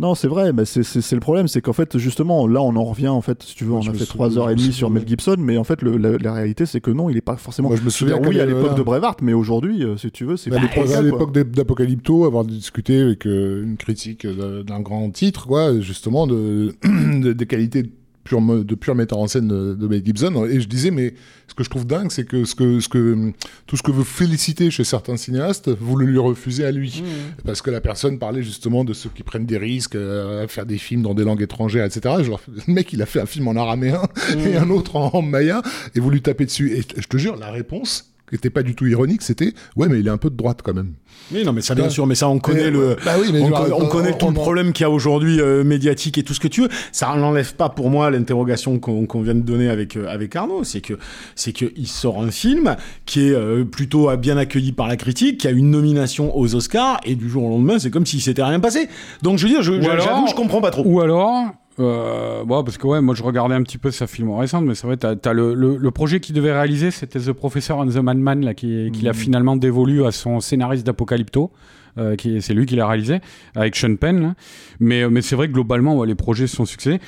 Non, 0.00 0.14
c'est 0.14 0.28
vrai, 0.28 0.52
mais 0.54 0.64
c'est- 0.64 1.12
le 1.12 1.20
problème, 1.20 1.46
c'est 1.46 1.60
qu'en 1.60 1.74
fait, 1.74 1.98
justement, 1.98 2.46
là, 2.46 2.62
on 2.62 2.74
en 2.74 2.84
revient, 2.84 3.08
en 3.08 3.20
fait, 3.20 3.42
si 3.42 3.54
tu 3.54 3.64
veux, 3.64 3.70
Moi, 3.70 3.80
on 3.84 3.90
a 3.90 3.92
fait 3.92 3.98
sou- 4.04 4.06
trois 4.14 4.38
heures 4.38 4.48
et 4.48 4.54
je 4.54 4.56
me 4.56 4.62
demie 4.62 4.72
sur 4.72 4.88
souviens. 4.88 5.00
Mel 5.00 5.08
Gibson, 5.08 5.36
mais 5.38 5.58
en 5.58 5.64
fait, 5.64 5.82
le- 5.82 5.98
la, 5.98 6.16
la 6.16 6.32
réalité, 6.32 6.64
c'est 6.64 6.80
que 6.80 6.90
non, 6.90 7.10
il 7.10 7.16
est 7.18 7.20
pas 7.20 7.36
forcément. 7.36 7.68
Moi, 7.68 7.76
je 7.76 7.82
me 7.82 7.90
souviens 7.90 8.18
oui, 8.26 8.40
à 8.40 8.46
l'époque 8.46 8.76
de 8.76 8.82
Brevard, 8.82 9.16
mais 9.20 9.34
aujourd'hui, 9.34 9.84
euh, 9.84 9.96
si 9.98 10.10
tu 10.10 10.24
veux, 10.24 10.36
c'est 10.38 10.48
Bah, 10.50 10.56
à 10.96 11.02
l'époque 11.02 11.32
d'Ap- 11.32 11.50
d'Apocalypto, 11.50 12.24
avoir 12.24 12.44
discuté 12.44 12.98
avec 13.00 13.26
euh, 13.26 13.62
une 13.62 13.76
critique 13.76 14.24
euh, 14.24 14.62
d'un 14.62 14.80
grand 14.80 15.10
titre, 15.10 15.46
quoi, 15.46 15.78
justement, 15.80 16.26
de, 16.26 16.74
de- 16.82 17.34
des 17.34 17.46
qualités 17.46 17.84
de 18.24 18.74
pure 18.74 18.94
metteur 18.94 19.18
en 19.18 19.26
scène 19.26 19.48
de, 19.48 19.74
de 19.74 19.88
Mel 19.88 20.04
Gibson. 20.04 20.46
Et 20.46 20.60
je 20.60 20.68
disais, 20.68 20.90
mais 20.90 21.14
ce 21.48 21.54
que 21.54 21.64
je 21.64 21.70
trouve 21.70 21.86
dingue, 21.86 22.10
c'est 22.10 22.24
que, 22.24 22.44
ce 22.44 22.54
que, 22.54 22.80
ce 22.80 22.88
que 22.88 23.32
tout 23.66 23.76
ce 23.76 23.82
que 23.82 23.90
vous 23.90 24.04
félicitez 24.04 24.70
chez 24.70 24.84
certains 24.84 25.16
cinéastes, 25.16 25.68
vous 25.68 25.96
le 25.96 26.06
lui 26.06 26.18
refusez 26.18 26.64
à 26.64 26.70
lui. 26.70 27.02
Parce 27.44 27.62
que 27.62 27.70
la 27.70 27.80
personne 27.80 28.18
parlait 28.18 28.42
justement 28.42 28.84
de 28.84 28.92
ceux 28.92 29.10
qui 29.10 29.22
prennent 29.22 29.46
des 29.46 29.58
risques 29.58 29.96
euh, 29.96 30.44
à 30.44 30.48
faire 30.48 30.66
des 30.66 30.78
films 30.78 31.02
dans 31.02 31.14
des 31.14 31.24
langues 31.24 31.42
étrangères, 31.42 31.84
etc. 31.84 32.14
Fais, 32.22 32.52
le 32.66 32.72
mec, 32.72 32.92
il 32.92 33.02
a 33.02 33.06
fait 33.06 33.20
un 33.20 33.26
film 33.26 33.48
en 33.48 33.56
araméen 33.56 34.02
et 34.36 34.56
un 34.56 34.70
autre 34.70 34.96
en, 34.96 35.10
en 35.14 35.22
maya, 35.22 35.62
et 35.94 36.00
vous 36.00 36.10
lui 36.10 36.22
tapez 36.22 36.44
dessus. 36.44 36.72
Et 36.76 36.82
je 36.96 37.06
te 37.06 37.16
jure, 37.16 37.36
la 37.36 37.50
réponse, 37.50 38.09
qui 38.30 38.36
n'était 38.36 38.50
pas 38.50 38.62
du 38.62 38.74
tout 38.74 38.86
ironique, 38.86 39.20
c'était 39.22 39.52
ouais, 39.76 39.88
mais 39.88 40.00
il 40.00 40.06
est 40.06 40.10
un 40.10 40.16
peu 40.16 40.30
de 40.30 40.36
droite 40.36 40.60
quand 40.64 40.72
même. 40.74 40.94
Mais 41.32 41.42
non, 41.44 41.52
mais 41.52 41.60
ça, 41.60 41.74
bien 41.74 41.90
sûr, 41.90 42.06
mais 42.06 42.14
ça, 42.14 42.28
on 42.28 42.38
connaît 42.38 42.70
le. 42.70 42.96
bah 43.04 43.12
oui, 43.20 43.28
mais 43.32 43.40
on, 43.40 43.48
genre, 43.48 43.62
connaît, 43.64 43.74
on 43.74 43.84
on- 43.84 43.88
connaît 43.88 44.16
tout 44.18 44.28
le 44.28 44.34
problème 44.34 44.72
qu'il 44.72 44.82
y 44.82 44.86
a 44.86 44.90
aujourd'hui 44.90 45.40
euh, 45.40 45.62
médiatique 45.64 46.16
et 46.18 46.22
tout 46.22 46.32
ce 46.34 46.40
que 46.40 46.48
tu 46.48 46.62
veux. 46.62 46.68
Ça 46.92 47.14
n'enlève 47.14 47.54
pas 47.54 47.68
pour 47.68 47.90
moi 47.90 48.10
l'interrogation 48.10 48.78
qu'on 48.78 49.20
vient 49.22 49.34
de 49.34 49.40
donner 49.40 49.68
avec 49.68 49.96
euh, 49.96 50.06
avec 50.08 50.34
Arnaud. 50.36 50.64
C'est 50.64 50.80
que 50.80 50.94
c'est 51.34 51.52
que 51.52 51.66
il 51.76 51.86
sort 51.88 52.22
un 52.22 52.30
film 52.30 52.76
qui 53.06 53.28
est 53.28 53.32
euh, 53.34 53.64
plutôt 53.64 54.08
euh, 54.10 54.16
bien 54.16 54.36
accueilli 54.38 54.72
par 54.72 54.88
la 54.88 54.96
critique, 54.96 55.38
qui 55.38 55.48
a 55.48 55.50
une 55.50 55.70
nomination 55.70 56.36
aux 56.36 56.54
Oscars 56.54 57.00
et 57.04 57.14
du 57.16 57.28
jour 57.28 57.44
au 57.44 57.50
lendemain, 57.50 57.78
c'est 57.78 57.90
comme 57.90 58.06
si 58.06 58.20
s'était 58.20 58.42
rien 58.44 58.60
passé. 58.60 58.88
Donc 59.22 59.38
je 59.38 59.46
veux 59.46 59.52
dire, 59.52 59.62
je- 59.62 59.72
Ou 59.72 59.82
je- 59.82 59.88
alors- 59.90 60.04
j'avoue, 60.04 60.26
je 60.28 60.34
comprends 60.34 60.60
pas 60.60 60.70
trop. 60.70 60.82
Ou 60.84 61.00
alors, 61.00 61.46
euh, 61.80 62.44
bon, 62.44 62.62
parce 62.64 62.78
que 62.78 62.86
ouais, 62.86 63.00
moi 63.00 63.14
je 63.14 63.22
regardais 63.22 63.54
un 63.54 63.62
petit 63.62 63.78
peu 63.78 63.90
sa 63.90 64.06
film 64.06 64.30
récente, 64.30 64.64
mais 64.64 64.74
c'est 64.74 64.86
vrai, 64.86 64.96
t'as, 64.96 65.16
t'as 65.16 65.32
le, 65.32 65.54
le, 65.54 65.76
le 65.76 65.90
projet 65.90 66.20
qu'il 66.20 66.34
devait 66.34 66.52
réaliser, 66.52 66.90
c'était 66.90 67.18
The 67.18 67.32
Professor 67.32 67.78
and 67.78 67.88
the 67.88 67.96
Madman, 67.96 68.44
là, 68.44 68.54
qui, 68.54 68.90
qu'il 68.92 69.08
a 69.08 69.12
finalement 69.12 69.56
dévolu 69.56 70.04
à 70.04 70.12
son 70.12 70.40
scénariste 70.40 70.86
d'Apocalypto. 70.86 71.50
Euh, 71.98 72.14
qui, 72.14 72.40
c'est 72.40 72.54
lui 72.54 72.66
qui 72.66 72.76
l'a 72.76 72.86
réalisé 72.86 73.18
avec 73.56 73.74
Sean 73.74 73.96
Penn. 73.96 74.22
là. 74.22 74.34
Mais, 74.78 75.10
mais 75.10 75.22
c'est 75.22 75.34
vrai 75.34 75.48
que 75.48 75.52
globalement, 75.52 75.96
ouais, 75.96 76.06
les 76.06 76.14
projets 76.14 76.46
sont 76.46 76.64
succès. 76.64 77.00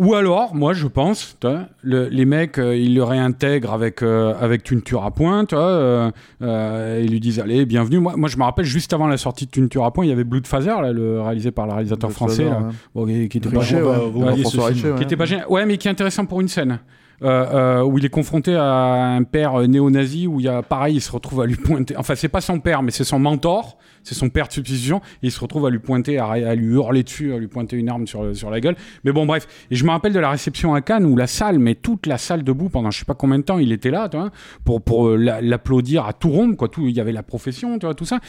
Ou 0.00 0.14
alors, 0.14 0.54
moi, 0.54 0.72
je 0.72 0.86
pense, 0.86 1.36
le- 1.82 2.08
les 2.08 2.24
mecs, 2.24 2.58
euh, 2.58 2.74
ils 2.74 2.94
le 2.94 3.04
réintègrent 3.04 3.74
avec, 3.74 4.02
euh, 4.02 4.32
avec 4.40 4.62
Tu 4.62 4.74
ne 4.74 4.80
tueras 4.80 5.10
point, 5.10 5.44
euh, 5.52 6.10
euh, 6.40 7.02
ils 7.04 7.10
lui 7.10 7.20
disent 7.20 7.38
Allez, 7.38 7.66
bienvenue. 7.66 7.98
Moi, 7.98 8.14
moi, 8.16 8.30
je 8.30 8.38
me 8.38 8.42
rappelle, 8.44 8.64
juste 8.64 8.94
avant 8.94 9.06
la 9.08 9.18
sortie 9.18 9.44
de 9.44 9.50
Tu 9.50 9.60
ne 9.60 9.66
tueras 9.66 9.90
point, 9.90 10.06
il 10.06 10.08
y 10.08 10.12
avait 10.12 10.24
Blood 10.24 10.46
Phaser, 10.46 10.70
là, 10.80 10.90
le, 10.92 11.20
réalisé 11.20 11.50
par 11.50 11.66
le 11.66 11.74
réalisateur 11.74 12.10
français, 12.12 12.44
là, 12.44 12.68
bon, 12.94 13.04
qui, 13.04 13.28
qui 13.28 13.36
était 13.38 13.50
pas 13.50 13.60
Richer, 13.60 13.82
ouais. 13.82 13.82
vous 14.10 14.20
Ouais, 14.20 14.28
voyez 14.28 14.40
François 14.40 14.62
ce 14.62 14.68
Richer, 14.68 14.80
film 14.80 14.92
ouais. 14.92 14.98
qui 14.98 15.04
était 15.04 15.16
pas 15.18 15.24
gênant. 15.26 15.44
Ouais, 15.50 15.66
mais 15.66 15.76
qui 15.76 15.86
est 15.86 15.90
intéressant 15.90 16.24
pour 16.24 16.40
une 16.40 16.48
scène. 16.48 16.78
Euh, 17.22 17.80
euh, 17.80 17.82
où 17.84 17.98
il 17.98 18.04
est 18.06 18.08
confronté 18.08 18.56
à 18.56 18.64
un 18.64 19.24
père 19.24 19.54
euh, 19.60 19.66
néo-nazi 19.66 20.26
où 20.26 20.40
il 20.40 20.46
y 20.46 20.48
a 20.48 20.62
pareil 20.62 20.94
il 20.96 21.00
se 21.02 21.12
retrouve 21.12 21.42
à 21.42 21.44
lui 21.44 21.56
pointer 21.56 21.94
enfin 21.98 22.14
c'est 22.14 22.30
pas 22.30 22.40
son 22.40 22.60
père 22.60 22.82
mais 22.82 22.90
c'est 22.92 23.04
son 23.04 23.18
mentor 23.18 23.76
c'est 24.02 24.14
son 24.14 24.30
père 24.30 24.48
de 24.48 24.52
substitution 24.54 25.02
il 25.20 25.30
se 25.30 25.38
retrouve 25.38 25.66
à 25.66 25.70
lui 25.70 25.80
pointer 25.80 26.18
à, 26.18 26.54
lui 26.54 26.72
hurler 26.76 27.02
dessus 27.02 27.34
à 27.34 27.36
lui 27.38 27.46
pointer 27.46 27.76
une 27.76 27.90
arme 27.90 28.06
sur, 28.06 28.34
sur 28.34 28.48
la 28.48 28.60
gueule. 28.60 28.74
Mais 29.04 29.12
bon 29.12 29.26
bref. 29.26 29.46
Et 29.70 29.74
je 29.74 29.84
me 29.84 29.90
rappelle 29.90 30.14
de 30.14 30.18
la 30.18 30.30
réception 30.30 30.72
à 30.72 30.80
Cannes 30.80 31.04
où 31.04 31.14
la 31.14 31.26
salle 31.26 31.58
mais 31.58 31.74
toute 31.74 32.06
la 32.06 32.16
salle 32.16 32.42
debout 32.42 32.70
pendant 32.70 32.90
je 32.90 33.00
sais 33.00 33.04
pas 33.04 33.12
combien 33.14 33.38
de 33.38 33.44
temps 33.44 33.58
il 33.58 33.70
était 33.72 33.90
là 33.90 34.08
tu 34.08 34.16
vois, 34.16 34.30
pour 34.64 34.80
pour 34.80 35.10
la- 35.10 35.42
l'applaudir 35.42 36.06
à 36.06 36.14
tout 36.14 36.30
rond 36.30 36.54
quoi. 36.54 36.68
Il 36.78 36.88
y 36.90 37.00
avait 37.00 37.12
la 37.12 37.22
profession 37.22 37.78
tu 37.78 37.84
vois 37.84 37.94
tout 37.94 38.06
ça. 38.06 38.20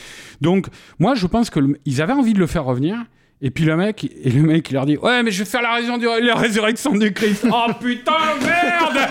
Donc 0.42 0.68
moi 1.00 1.16
je 1.16 1.28
pense 1.28 1.50
que 1.50 1.62
le- 1.62 1.80
ils 1.86 2.02
avaient 2.02 2.12
envie 2.12 2.34
de 2.34 2.40
le 2.40 2.48
faire 2.48 2.66
revenir 2.66 2.98
et 3.42 3.50
puis 3.52 3.64
le 3.66 3.76
mec, 3.76 4.08
et 4.24 4.30
le 4.30 4.42
mec, 4.44 4.70
il 4.70 4.74
leur 4.74 4.86
dit 4.86 4.98
Ouais, 4.98 5.24
mais 5.24 5.32
je 5.32 5.40
vais 5.40 5.50
faire 5.50 5.62
la, 5.62 5.74
raison 5.76 5.98
du- 5.98 6.06
la 6.06 6.36
résurrection 6.36 6.94
du 6.96 7.12
Christ. 7.14 7.46
Oh 7.52 7.68
putain, 7.82 8.12
merde 8.42 9.10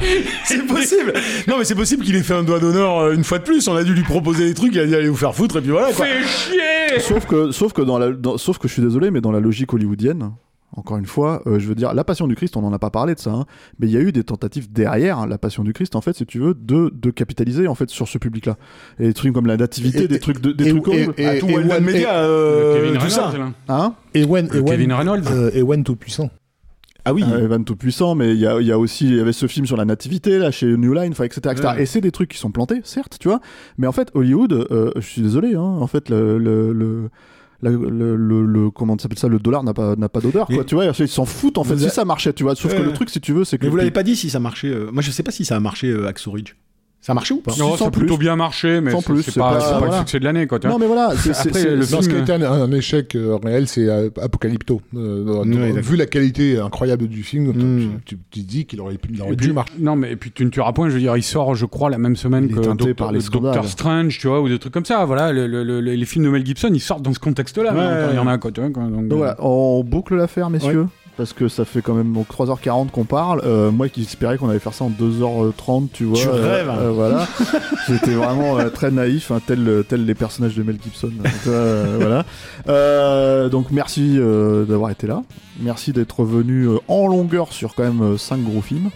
C'est 0.44 0.66
possible. 0.66 1.12
Non, 1.48 1.58
mais 1.58 1.64
c'est 1.64 1.74
possible 1.74 2.04
qu'il 2.04 2.16
ait 2.16 2.22
fait 2.22 2.34
un 2.34 2.42
doigt 2.42 2.58
d'honneur 2.58 2.98
euh, 2.98 3.14
une 3.14 3.24
fois 3.24 3.38
de 3.38 3.44
plus. 3.44 3.66
On 3.68 3.76
a 3.76 3.82
dû 3.84 3.92
lui 3.94 4.02
proposer 4.02 4.46
des 4.46 4.54
trucs, 4.54 4.74
il 4.74 4.80
a 4.80 4.86
dit 4.86 4.94
allez 4.94 5.08
vous 5.08 5.16
faire 5.16 5.34
foutre 5.34 5.56
et 5.58 5.60
puis 5.60 5.70
voilà 5.70 5.92
quoi. 5.92 6.06
Fais 6.06 6.22
chier 6.22 7.00
Sauf 7.00 7.26
que, 7.26 7.50
sauf 7.50 7.72
que 7.72 7.82
dans 7.82 7.98
la, 7.98 8.10
dans- 8.10 8.38
sauf 8.38 8.58
que 8.58 8.68
je 8.68 8.74
suis 8.74 8.82
désolé, 8.82 9.10
mais 9.10 9.20
dans 9.20 9.32
la 9.32 9.40
logique 9.40 9.72
hollywoodienne, 9.72 10.32
encore 10.76 10.98
une 10.98 11.06
fois, 11.06 11.42
euh, 11.46 11.58
je 11.58 11.66
veux 11.68 11.74
dire, 11.74 11.94
la 11.94 12.04
Passion 12.04 12.26
du 12.28 12.36
Christ, 12.36 12.56
on 12.56 12.62
n'en 12.62 12.72
a 12.72 12.78
pas 12.78 12.90
parlé 12.90 13.14
de 13.14 13.18
ça, 13.18 13.30
hein, 13.32 13.46
mais 13.78 13.86
il 13.86 13.92
y 13.92 13.96
a 13.96 14.00
eu 14.00 14.12
des 14.12 14.22
tentatives 14.24 14.70
derrière 14.72 15.18
hein, 15.18 15.26
la 15.26 15.38
Passion 15.38 15.64
du 15.64 15.72
Christ, 15.72 15.96
en 15.96 16.00
fait, 16.00 16.14
si 16.14 16.26
tu 16.26 16.38
veux, 16.38 16.54
de, 16.54 16.92
de 16.94 17.10
capitaliser 17.10 17.66
en 17.66 17.74
fait 17.74 17.88
sur 17.90 18.06
ce 18.08 18.18
public-là. 18.18 18.56
Et 19.00 19.06
des 19.08 19.14
trucs 19.14 19.32
comme 19.32 19.46
la 19.46 19.56
nativité, 19.56 20.04
Et- 20.04 20.08
des 20.08 20.20
trucs, 20.20 20.40
de, 20.40 20.52
des 20.52 20.68
et- 20.68 20.70
trucs 20.80 20.88
et- 20.94 21.08
et- 21.22 21.26
À 21.26 21.38
tout 21.38 21.48
et 21.48 21.56
One- 21.56 21.84
Media, 21.84 22.00
et- 22.00 22.04
euh, 22.16 22.74
Kevin 22.82 22.98
tout 23.00 23.08
ça. 23.08 23.28
Reynolds. 23.28 23.52
Hein 23.68 23.94
Kevin 24.12 24.92
euh, 24.92 25.50
Ewen 25.54 25.84
tout 25.84 25.96
puissant. 25.96 26.30
Ah 27.08 27.14
oui. 27.14 27.22
Euh, 27.32 27.44
Evan 27.44 27.64
Tout-Puissant, 27.64 28.16
mais 28.16 28.32
il 28.34 28.40
y 28.40 28.48
a, 28.48 28.60
il 28.60 28.66
y 28.66 28.72
a 28.72 28.78
aussi, 28.80 29.06
il 29.06 29.14
y 29.14 29.20
avait 29.20 29.32
ce 29.32 29.46
film 29.46 29.64
sur 29.64 29.76
la 29.76 29.84
nativité, 29.84 30.38
là, 30.40 30.50
chez 30.50 30.66
New 30.76 30.92
Line, 30.92 31.12
etc., 31.12 31.36
etc. 31.52 31.68
Ouais. 31.76 31.82
Et 31.82 31.86
c'est 31.86 32.00
des 32.00 32.10
trucs 32.10 32.28
qui 32.32 32.36
sont 32.36 32.50
plantés, 32.50 32.80
certes, 32.82 33.18
tu 33.20 33.28
vois. 33.28 33.38
Mais 33.78 33.86
en 33.86 33.92
fait, 33.92 34.10
Hollywood, 34.14 34.52
euh, 34.72 34.90
je 34.96 35.02
suis 35.06 35.22
désolé, 35.22 35.54
hein, 35.54 35.60
en 35.60 35.86
fait, 35.86 36.08
le, 36.10 36.36
le, 36.36 36.72
le, 36.72 37.08
la- 37.62 37.70
le, 37.70 38.16
le- 38.16 38.44
le- 38.46 38.70
comment 38.70 38.96
ça 38.98 39.04
s'appelle 39.04 39.18
ça, 39.18 39.28
le 39.28 39.38
dollar 39.38 39.62
n'a 39.64 39.74
pas, 39.74 39.96
n'a 39.96 40.08
pas 40.08 40.20
d'odeur, 40.20 40.46
quoi, 40.46 40.64
tu 40.64 40.74
vois. 40.74 40.84
Ils 40.86 41.08
s'en 41.08 41.24
foutent, 41.24 41.58
en 41.58 41.64
fait, 41.64 41.76
si 41.78 41.90
ça 41.90 42.04
marchait, 42.04 42.32
tu 42.32 42.42
vois. 42.42 42.54
Sauf 42.54 42.72
que 42.74 42.82
le 42.82 42.92
truc, 42.92 43.10
si 43.10 43.20
tu 43.20 43.32
veux, 43.32 43.44
c'est 43.44 43.58
que. 43.58 43.64
Mais 43.64 43.70
vous 43.70 43.76
l'avez 43.76 43.90
pas 43.90 44.02
dit 44.02 44.16
si 44.16 44.30
ça 44.30 44.40
marchait. 44.40 44.68
euh, 44.68 44.90
Moi 44.92 45.02
je 45.02 45.10
sais 45.10 45.22
pas 45.22 45.30
si 45.32 45.44
ça 45.44 45.56
a 45.56 45.60
marché 45.60 45.88
euh, 45.88 46.06
Axo 46.08 46.30
Ridge. 46.30 46.54
Ça 47.06 47.12
a 47.12 47.14
marché 47.14 47.34
ou 47.34 47.36
pas 47.40 47.52
Non, 47.52 47.70
sans 47.70 47.76
ça 47.76 47.84
a 47.86 47.90
plutôt 47.92 48.16
plus. 48.16 48.24
bien 48.24 48.34
marché, 48.34 48.80
mais 48.80 48.90
Sans 48.90 48.98
c'est 48.98 49.06
plus, 49.12 49.22
c'est 49.22 49.30
c'est 49.30 49.38
pas, 49.38 49.52
pas- 49.52 49.60
c'est 49.60 49.70
pas 49.70 49.78
voilà. 49.78 49.92
le 49.94 49.98
succès 50.00 50.18
de 50.18 50.24
l'année, 50.24 50.48
quoi. 50.48 50.58
Non, 50.64 50.76
mais 50.76 50.86
voilà, 50.88 51.12
c'est, 51.14 51.28
le 51.64 51.76
Non, 51.76 51.82
ce 51.84 51.86
film, 52.00 52.02
qui 52.24 52.32
a 52.32 52.36
été 52.36 52.44
un, 52.44 52.50
un 52.50 52.72
échec 52.72 53.14
euh, 53.14 53.36
réel, 53.40 53.68
c'est 53.68 53.88
euh, 53.88 54.10
Apocalypto. 54.20 54.80
Euh, 54.96 55.44
Oui, 55.46 55.80
vu 55.80 55.94
la 55.94 56.06
qualité 56.06 56.58
incroyable 56.58 57.06
du 57.06 57.22
film, 57.22 57.52
Mm. 57.52 58.00
tu, 58.04 58.16
te 58.18 58.40
dis 58.40 58.66
qu'il 58.66 58.80
aurait, 58.80 58.96
pu- 58.98 59.10
il 59.14 59.22
aurait 59.22 59.36
dû 59.36 59.52
marcher. 59.52 59.74
Non, 59.78 59.94
mais 59.94 60.10
et 60.10 60.16
puis 60.16 60.32
tu 60.32 60.44
ne 60.44 60.50
tueras 60.50 60.72
point, 60.72 60.88
je 60.88 60.94
veux 60.94 61.00
dire, 61.00 61.16
il 61.16 61.22
sort, 61.22 61.54
je 61.54 61.64
crois, 61.66 61.90
la 61.90 61.98
même 61.98 62.16
semaine 62.16 62.48
que 62.48 62.54
Doctor, 62.56 62.88
par 62.96 63.12
les 63.12 63.20
Doctor 63.20 63.40
scandales. 63.52 63.68
Strange, 63.68 64.18
tu 64.18 64.26
vois, 64.26 64.40
ou 64.42 64.48
des 64.48 64.58
trucs 64.58 64.72
comme 64.74 64.84
ça. 64.84 65.04
Voilà, 65.04 65.30
le- 65.32 65.46
le- 65.46 65.62
le- 65.62 65.80
les 65.80 66.04
films 66.06 66.24
de 66.24 66.30
Mel 66.30 66.44
Gibson, 66.44 66.70
ils 66.74 66.80
sortent 66.80 67.02
dans 67.02 67.14
ce 67.14 67.20
contexte-là. 67.20 67.70
Ouais, 67.72 67.76
maintenant, 67.76 68.08
Il 68.10 68.16
y 68.16 68.18
en 68.18 68.26
a, 68.26 68.36
quoi, 68.38 68.50
tu 68.50 68.60
vois. 68.60 68.70
quoi, 68.70 68.82
donc, 68.82 69.02
Donc 69.06 69.12
euh, 69.12 69.14
voilà, 69.14 69.36
on 69.38 69.84
boucle 69.84 70.16
l'affaire, 70.16 70.50
messieurs. 70.50 70.88
Parce 71.16 71.32
que 71.32 71.48
ça 71.48 71.64
fait 71.64 71.80
quand 71.80 71.94
même 71.94 72.12
donc 72.12 72.26
3h40 72.28 72.90
qu'on 72.90 73.04
parle. 73.04 73.40
Euh, 73.46 73.70
moi 73.70 73.88
qui 73.88 74.02
espérais 74.02 74.36
qu'on 74.36 74.50
allait 74.50 74.58
faire 74.58 74.74
ça 74.74 74.84
en 74.84 74.90
2h30, 74.90 75.88
tu 75.92 76.04
vois. 76.04 76.18
Tu 76.18 76.28
euh, 76.28 76.32
rêves, 76.32 76.68
hein. 76.68 76.76
euh, 76.78 76.90
voilà. 76.90 77.26
J'étais 77.88 78.14
vraiment 78.14 78.58
euh, 78.58 78.68
très 78.68 78.90
naïf, 78.90 79.30
hein, 79.30 79.40
tel, 79.46 79.82
tel 79.88 80.04
les 80.04 80.14
personnages 80.14 80.54
de 80.54 80.62
Mel 80.62 80.76
Gibson. 80.82 81.08
Donc, 81.08 81.32
euh, 81.46 81.96
voilà. 82.00 82.24
Euh, 82.68 83.48
donc 83.48 83.70
merci 83.70 84.16
euh, 84.18 84.64
d'avoir 84.64 84.90
été 84.90 85.06
là. 85.06 85.22
Merci 85.60 85.92
d'être 85.92 86.22
venu 86.24 86.64
euh, 86.68 86.78
en 86.88 87.06
longueur 87.06 87.52
sur 87.52 87.74
quand 87.74 87.84
même 87.84 88.18
5 88.18 88.42
gros 88.42 88.60
films. 88.60 88.90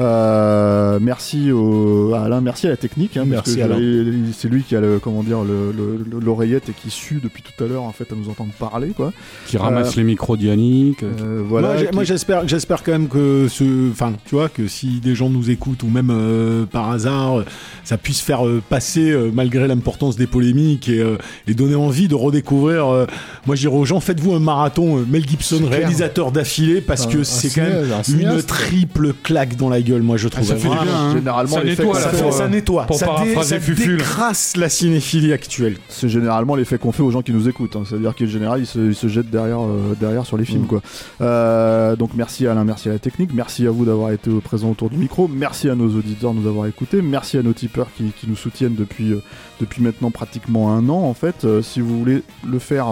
Euh, 0.00 0.98
merci 1.00 1.52
au, 1.52 2.14
à 2.14 2.22
Alain, 2.22 2.40
merci 2.40 2.66
à 2.66 2.70
la 2.70 2.76
technique. 2.76 3.16
hein, 3.16 3.26
parce 3.30 3.48
Merci, 3.48 3.56
que 3.56 3.60
Alain. 3.62 3.78
je- 3.78 4.32
C'est 4.32 4.48
lui 4.48 4.62
qui 4.62 4.74
a 4.74 4.80
le, 4.80 4.98
comment 4.98 5.22
dire, 5.22 5.42
le- 5.42 5.70
le- 5.76 6.04
le- 6.10 6.24
l'oreillette 6.24 6.68
et 6.70 6.72
qui 6.72 6.90
sue 6.90 7.20
depuis 7.22 7.42
tout 7.42 7.62
à 7.62 7.66
l'heure 7.66 7.82
en 7.82 7.92
fait 7.92 8.10
à 8.12 8.16
nous 8.16 8.28
entendre 8.30 8.50
parler 8.58 8.88
quoi. 8.96 9.12
qui 9.46 9.56
ramasse 9.58 9.92
euh, 9.92 10.00
les 10.00 10.04
micros 10.04 10.36
d'Yannick. 10.36 11.02
Euh, 11.02 11.42
voilà. 11.46 11.68
moi, 11.68 11.76
j'ai- 11.76 11.86
qui- 11.88 11.94
moi, 11.94 12.04
j'espère, 12.04 12.48
j'espère 12.48 12.82
quand 12.82 12.92
même 12.92 13.08
que 13.08 13.46
ce, 13.50 13.90
enfin, 13.90 14.14
tu 14.24 14.34
vois, 14.34 14.48
que 14.48 14.66
si 14.66 15.00
des 15.00 15.14
gens 15.14 15.28
nous 15.28 15.50
écoutent 15.50 15.82
ou 15.82 15.88
même 15.88 16.08
euh, 16.10 16.64
par 16.64 16.90
hasard, 16.90 17.44
ça 17.84 17.98
puisse 17.98 18.20
faire 18.20 18.46
euh, 18.46 18.62
passer 18.68 19.10
euh, 19.10 19.30
malgré 19.32 19.66
l'importance 19.68 20.16
des 20.16 20.26
polémiques 20.26 20.88
et, 20.88 21.00
euh, 21.00 21.16
et 21.46 21.54
donner 21.54 21.74
envie 21.74 22.08
de 22.08 22.14
redécouvrir. 22.14 22.88
euh, 22.88 23.06
moi, 23.46 23.56
je 23.56 23.60
dirais 23.62 23.76
aux 23.76 23.84
gens, 23.84 24.00
faites-vous 24.00 24.32
un 24.32 24.40
marathon 24.40 24.98
euh, 24.98 25.04
Mel 25.08 25.28
Gibson 25.28 25.56
C'est 25.60 25.66
clair. 25.66 25.78
réalisateur 25.80 26.32
d'affilée 26.32 26.80
parce 26.80 27.06
que 27.06 27.22
c'est 27.24 27.50
quand 27.50 27.62
même 27.62 27.86
une 28.20 28.42
triple 28.42 29.12
claque 29.22 29.56
dans 29.56 29.68
la 29.68 29.81
gueule. 29.82 30.02
Moi, 30.02 30.16
je 30.16 30.28
trouve. 30.28 30.44
ça 30.44 30.54
fait 30.56 30.62
du 30.62 30.66
Vraiment. 30.68 30.82
bien, 30.84 30.94
hein. 30.96 31.12
généralement, 31.14 31.56
Ça 31.56 31.64
nettoie, 31.64 32.00
Ça, 32.00 32.08
fait, 32.10 32.32
ça 32.32 32.44
euh, 32.44 32.48
nettoie, 32.48 32.84
pour 32.86 32.96
ça, 32.96 33.06
dé- 33.22 33.34
ça 33.42 33.58
décrasse 33.58 34.56
la 34.56 34.68
cinéphilie 34.68 35.32
actuelle. 35.32 35.76
c'est 35.88 36.08
généralement 36.08 36.54
l'effet 36.54 36.78
qu'on 36.78 36.92
fait 36.92 37.02
aux 37.02 37.10
gens 37.10 37.22
qui 37.22 37.32
nous 37.32 37.48
écoutent. 37.48 37.76
hein. 37.76 37.82
C'est-à-dire 37.88 38.14
qu'en 38.14 38.26
général, 38.26 38.60
ils 38.60 38.66
se, 38.66 38.78
ils 38.78 38.94
se 38.94 39.08
jettent 39.08 39.30
derrière, 39.30 39.60
euh, 39.62 39.94
derrière 40.00 40.26
sur 40.26 40.36
les 40.36 40.44
films. 40.44 40.62
Mm. 40.62 40.66
Quoi. 40.66 40.82
Euh, 41.20 41.96
donc 41.96 42.10
merci 42.14 42.46
Alain, 42.46 42.64
merci 42.64 42.88
à 42.88 42.92
la 42.92 42.98
technique, 42.98 43.30
merci 43.34 43.66
à 43.66 43.70
vous 43.70 43.84
d'avoir 43.84 44.10
été 44.12 44.30
présent 44.42 44.70
autour 44.70 44.90
du 44.90 44.96
micro, 44.96 45.28
merci 45.28 45.68
à 45.68 45.74
nos 45.74 45.88
auditeurs 45.96 46.32
de 46.34 46.40
nous 46.40 46.48
avoir 46.48 46.66
écoutés, 46.66 47.02
merci 47.02 47.38
à 47.38 47.42
nos 47.42 47.52
tipeurs 47.52 47.88
qui, 47.96 48.12
qui 48.18 48.26
nous 48.28 48.36
soutiennent 48.36 48.74
depuis, 48.74 49.12
euh, 49.12 49.22
depuis 49.60 49.82
maintenant 49.82 50.10
pratiquement 50.10 50.72
un 50.74 50.88
an 50.88 51.02
en 51.04 51.14
fait. 51.14 51.44
Euh, 51.44 51.62
si 51.62 51.80
vous 51.80 51.98
voulez 51.98 52.22
le 52.46 52.58
faire, 52.58 52.86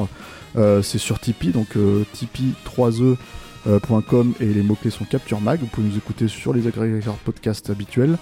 euh, 0.56 0.82
c'est 0.82 0.98
sur 0.98 1.18
Tipeee, 1.18 1.50
donc 1.52 1.68
euh, 1.76 2.04
Tipeee 2.12 2.52
3e. 2.64 3.16
Euh, 3.66 3.78
et 4.40 4.46
les 4.46 4.62
mots-clés 4.62 4.90
sont 4.90 5.04
Capture 5.04 5.40
Mag. 5.40 5.60
Vous 5.60 5.66
pouvez 5.66 5.88
nous 5.88 5.96
écouter 5.96 6.28
sur 6.28 6.52
les 6.52 6.66
agrégateurs 6.66 7.16
podcast 7.16 7.70
habituels. 7.70 8.16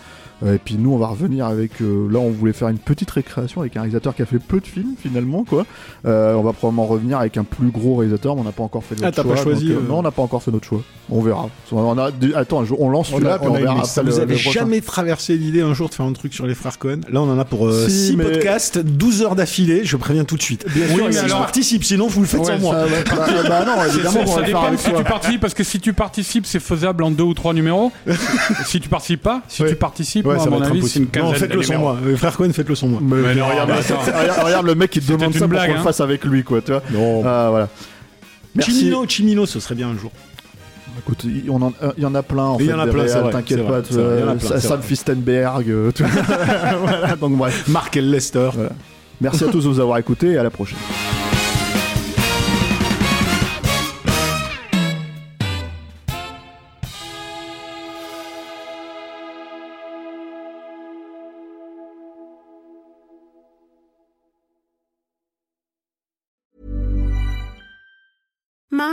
Euh, 0.44 0.54
et 0.54 0.58
puis 0.58 0.76
nous, 0.78 0.92
on 0.92 0.98
va 0.98 1.08
revenir 1.08 1.46
avec. 1.46 1.80
euh, 1.80 2.08
là, 2.10 2.18
on 2.20 2.30
voulait 2.30 2.52
faire 2.52 2.68
une 2.68 2.78
petite 2.78 3.10
récréation 3.10 3.60
avec 3.60 3.76
un 3.76 3.80
réalisateur 3.80 4.14
qui 4.14 4.22
a 4.22 4.26
fait 4.26 4.38
peu 4.38 4.60
de 4.60 4.66
films 4.66 4.94
finalement, 5.00 5.44
quoi. 5.44 5.66
Euh, 6.06 6.34
on 6.34 6.42
va 6.42 6.52
probablement 6.52 6.86
revenir 6.86 7.18
avec 7.18 7.36
un 7.36 7.44
plus 7.44 7.70
gros 7.70 7.96
réalisateur, 7.96 8.34
mais 8.36 8.42
on 8.42 8.44
n'a 8.44 8.52
pas 8.52 8.62
encore 8.62 8.84
fait 8.84 8.94
notre 8.94 9.06
Ah, 9.08 9.12
t'as 9.12 9.22
choix. 9.22 9.34
pas 9.34 9.42
choisi, 9.42 9.68
donc, 9.68 9.78
euh, 9.78 9.88
Non, 9.88 9.98
on 9.98 10.02
n'a 10.02 10.10
pas 10.12 10.22
encore 10.22 10.42
fait 10.42 10.50
notre 10.52 10.66
choix. 10.66 10.80
On 11.10 11.20
verra. 11.22 11.48
On 11.72 11.98
a. 11.98 12.10
Attends, 12.36 12.64
je- 12.64 12.74
on 12.78 12.88
lance 12.90 13.08
celui-là, 13.08 13.38
puis 13.38 13.48
on 13.48 13.54
verra. 13.54 13.84
Ça 13.84 14.02
vous 14.02 14.18
avez 14.20 14.36
jamais 14.36 14.80
traversé 14.80 15.36
l'idée 15.36 15.62
un 15.62 15.74
jour 15.74 15.88
de 15.88 15.94
faire 15.94 16.06
un 16.06 16.12
truc 16.12 16.32
sur 16.34 16.46
les 16.46 16.54
frères 16.54 16.78
Cohen 16.78 17.00
Là, 17.10 17.20
on 17.22 17.30
en 17.32 17.38
a 17.38 17.44
pour 17.44 17.70
Si, 17.72 17.90
6 18.08 18.16
mais- 18.16 18.24
podcasts, 18.24 18.78
12 18.78 19.22
heures 19.22 19.34
d'affilée. 19.34 19.80
Je 19.84 19.96
préviens 19.96 20.24
tout 20.24 20.36
de 20.36 20.42
suite. 20.42 20.66
Bien 20.72 20.84
Oui, 20.90 20.94
mais 20.98 21.06
mais 21.06 21.12
Si 21.12 21.18
je 21.20 21.24
alors- 21.24 21.38
participe, 21.40 21.82
sinon 21.84 22.06
vous 22.06 22.20
le 22.20 22.26
faites 22.26 22.40
Ouais, 22.40 22.46
sans 22.46 22.58
moi. 22.58 22.76
Ah, 22.76 22.86
bah, 23.16 23.26
bah 23.48 23.64
non, 23.64 23.84
évidemment 23.92 24.26
ça 24.26 24.34
faire 24.36 24.44
dépend 24.46 24.76
si 24.76 24.92
tu 24.92 25.04
participes, 25.04 25.40
parce 25.40 25.54
que 25.54 25.64
si 25.64 25.80
tu 25.80 25.92
participes, 25.94 26.46
c'est 26.46 26.60
faisable 26.60 27.02
en 27.02 27.10
deux 27.10 27.24
ou 27.24 27.34
trois 27.34 27.54
numéros. 27.54 27.90
si 28.66 28.78
tu 28.80 28.88
participes 28.88 29.22
pas, 29.22 29.42
si 29.48 29.64
tu 29.64 29.74
participes, 29.74 30.27
Ouais, 30.28 30.36
à 30.36 30.38
ça 30.38 30.44
va 30.50 30.50
mon 30.58 30.62
être 30.62 30.70
avis, 30.70 30.88
c'est 30.88 30.98
une. 31.00 31.08
Non, 31.16 31.32
faites-le 31.32 31.62
sans 31.62 31.78
moi. 31.78 31.96
Les 32.04 32.16
frères 32.16 32.36
Cohen, 32.36 32.52
faites-le 32.52 32.74
sans 32.74 32.88
moi. 32.88 33.00
Mais, 33.02 33.16
Mais 33.16 33.34
non, 33.34 33.46
regarde, 33.48 33.70
mais 33.70 33.78
attends. 33.78 33.98
regarde, 34.20 34.44
regarde 34.44 34.66
le 34.66 34.74
mec 34.74 34.90
qui 34.90 35.00
te 35.00 35.12
demande 35.12 35.32
une 35.32 35.32
ça 35.32 35.38
pour 35.40 35.48
blague, 35.48 35.68
qu'on 35.68 35.74
le 35.74 35.80
hein. 35.80 35.84
fasse 35.84 36.00
avec 36.00 36.24
lui, 36.24 36.44
quoi, 36.44 36.60
tu 36.60 36.72
vois. 36.72 36.82
Non. 36.90 37.22
Ah, 37.24 37.48
voilà. 37.50 37.68
Merci. 38.54 38.72
Chimino, 38.72 39.06
Chimino, 39.06 39.46
ce 39.46 39.60
serait 39.60 39.74
bien 39.74 39.88
un 39.88 39.96
jour. 39.96 40.10
Écoute, 40.98 41.24
il 41.24 41.48
euh, 41.48 41.92
y 41.96 42.04
en 42.04 42.14
a 42.14 42.22
plein 42.22 42.44
en 42.44 42.58
Il 42.58 42.64
y 42.64 42.68
fait. 42.68 42.74
en 42.74 42.78
a 42.80 42.86
plein, 42.86 43.04
vrai, 43.04 43.30
T'inquiète 43.30 43.66
pas. 43.66 43.82
Sam. 44.60 44.82
Fistenberg. 44.82 45.70
euh, 45.70 45.92
voilà, 46.82 47.16
donc 47.16 47.36
bref. 47.36 47.68
Mark 47.68 47.96
L. 47.96 48.10
Lester. 48.10 48.50
Voilà. 48.52 48.70
Merci 49.20 49.44
à 49.44 49.48
tous 49.48 49.62
de 49.62 49.68
nous 49.68 49.80
avoir 49.80 49.98
écoutés 49.98 50.32
et 50.32 50.38
à 50.38 50.42
la 50.42 50.50
prochaine. 50.50 50.78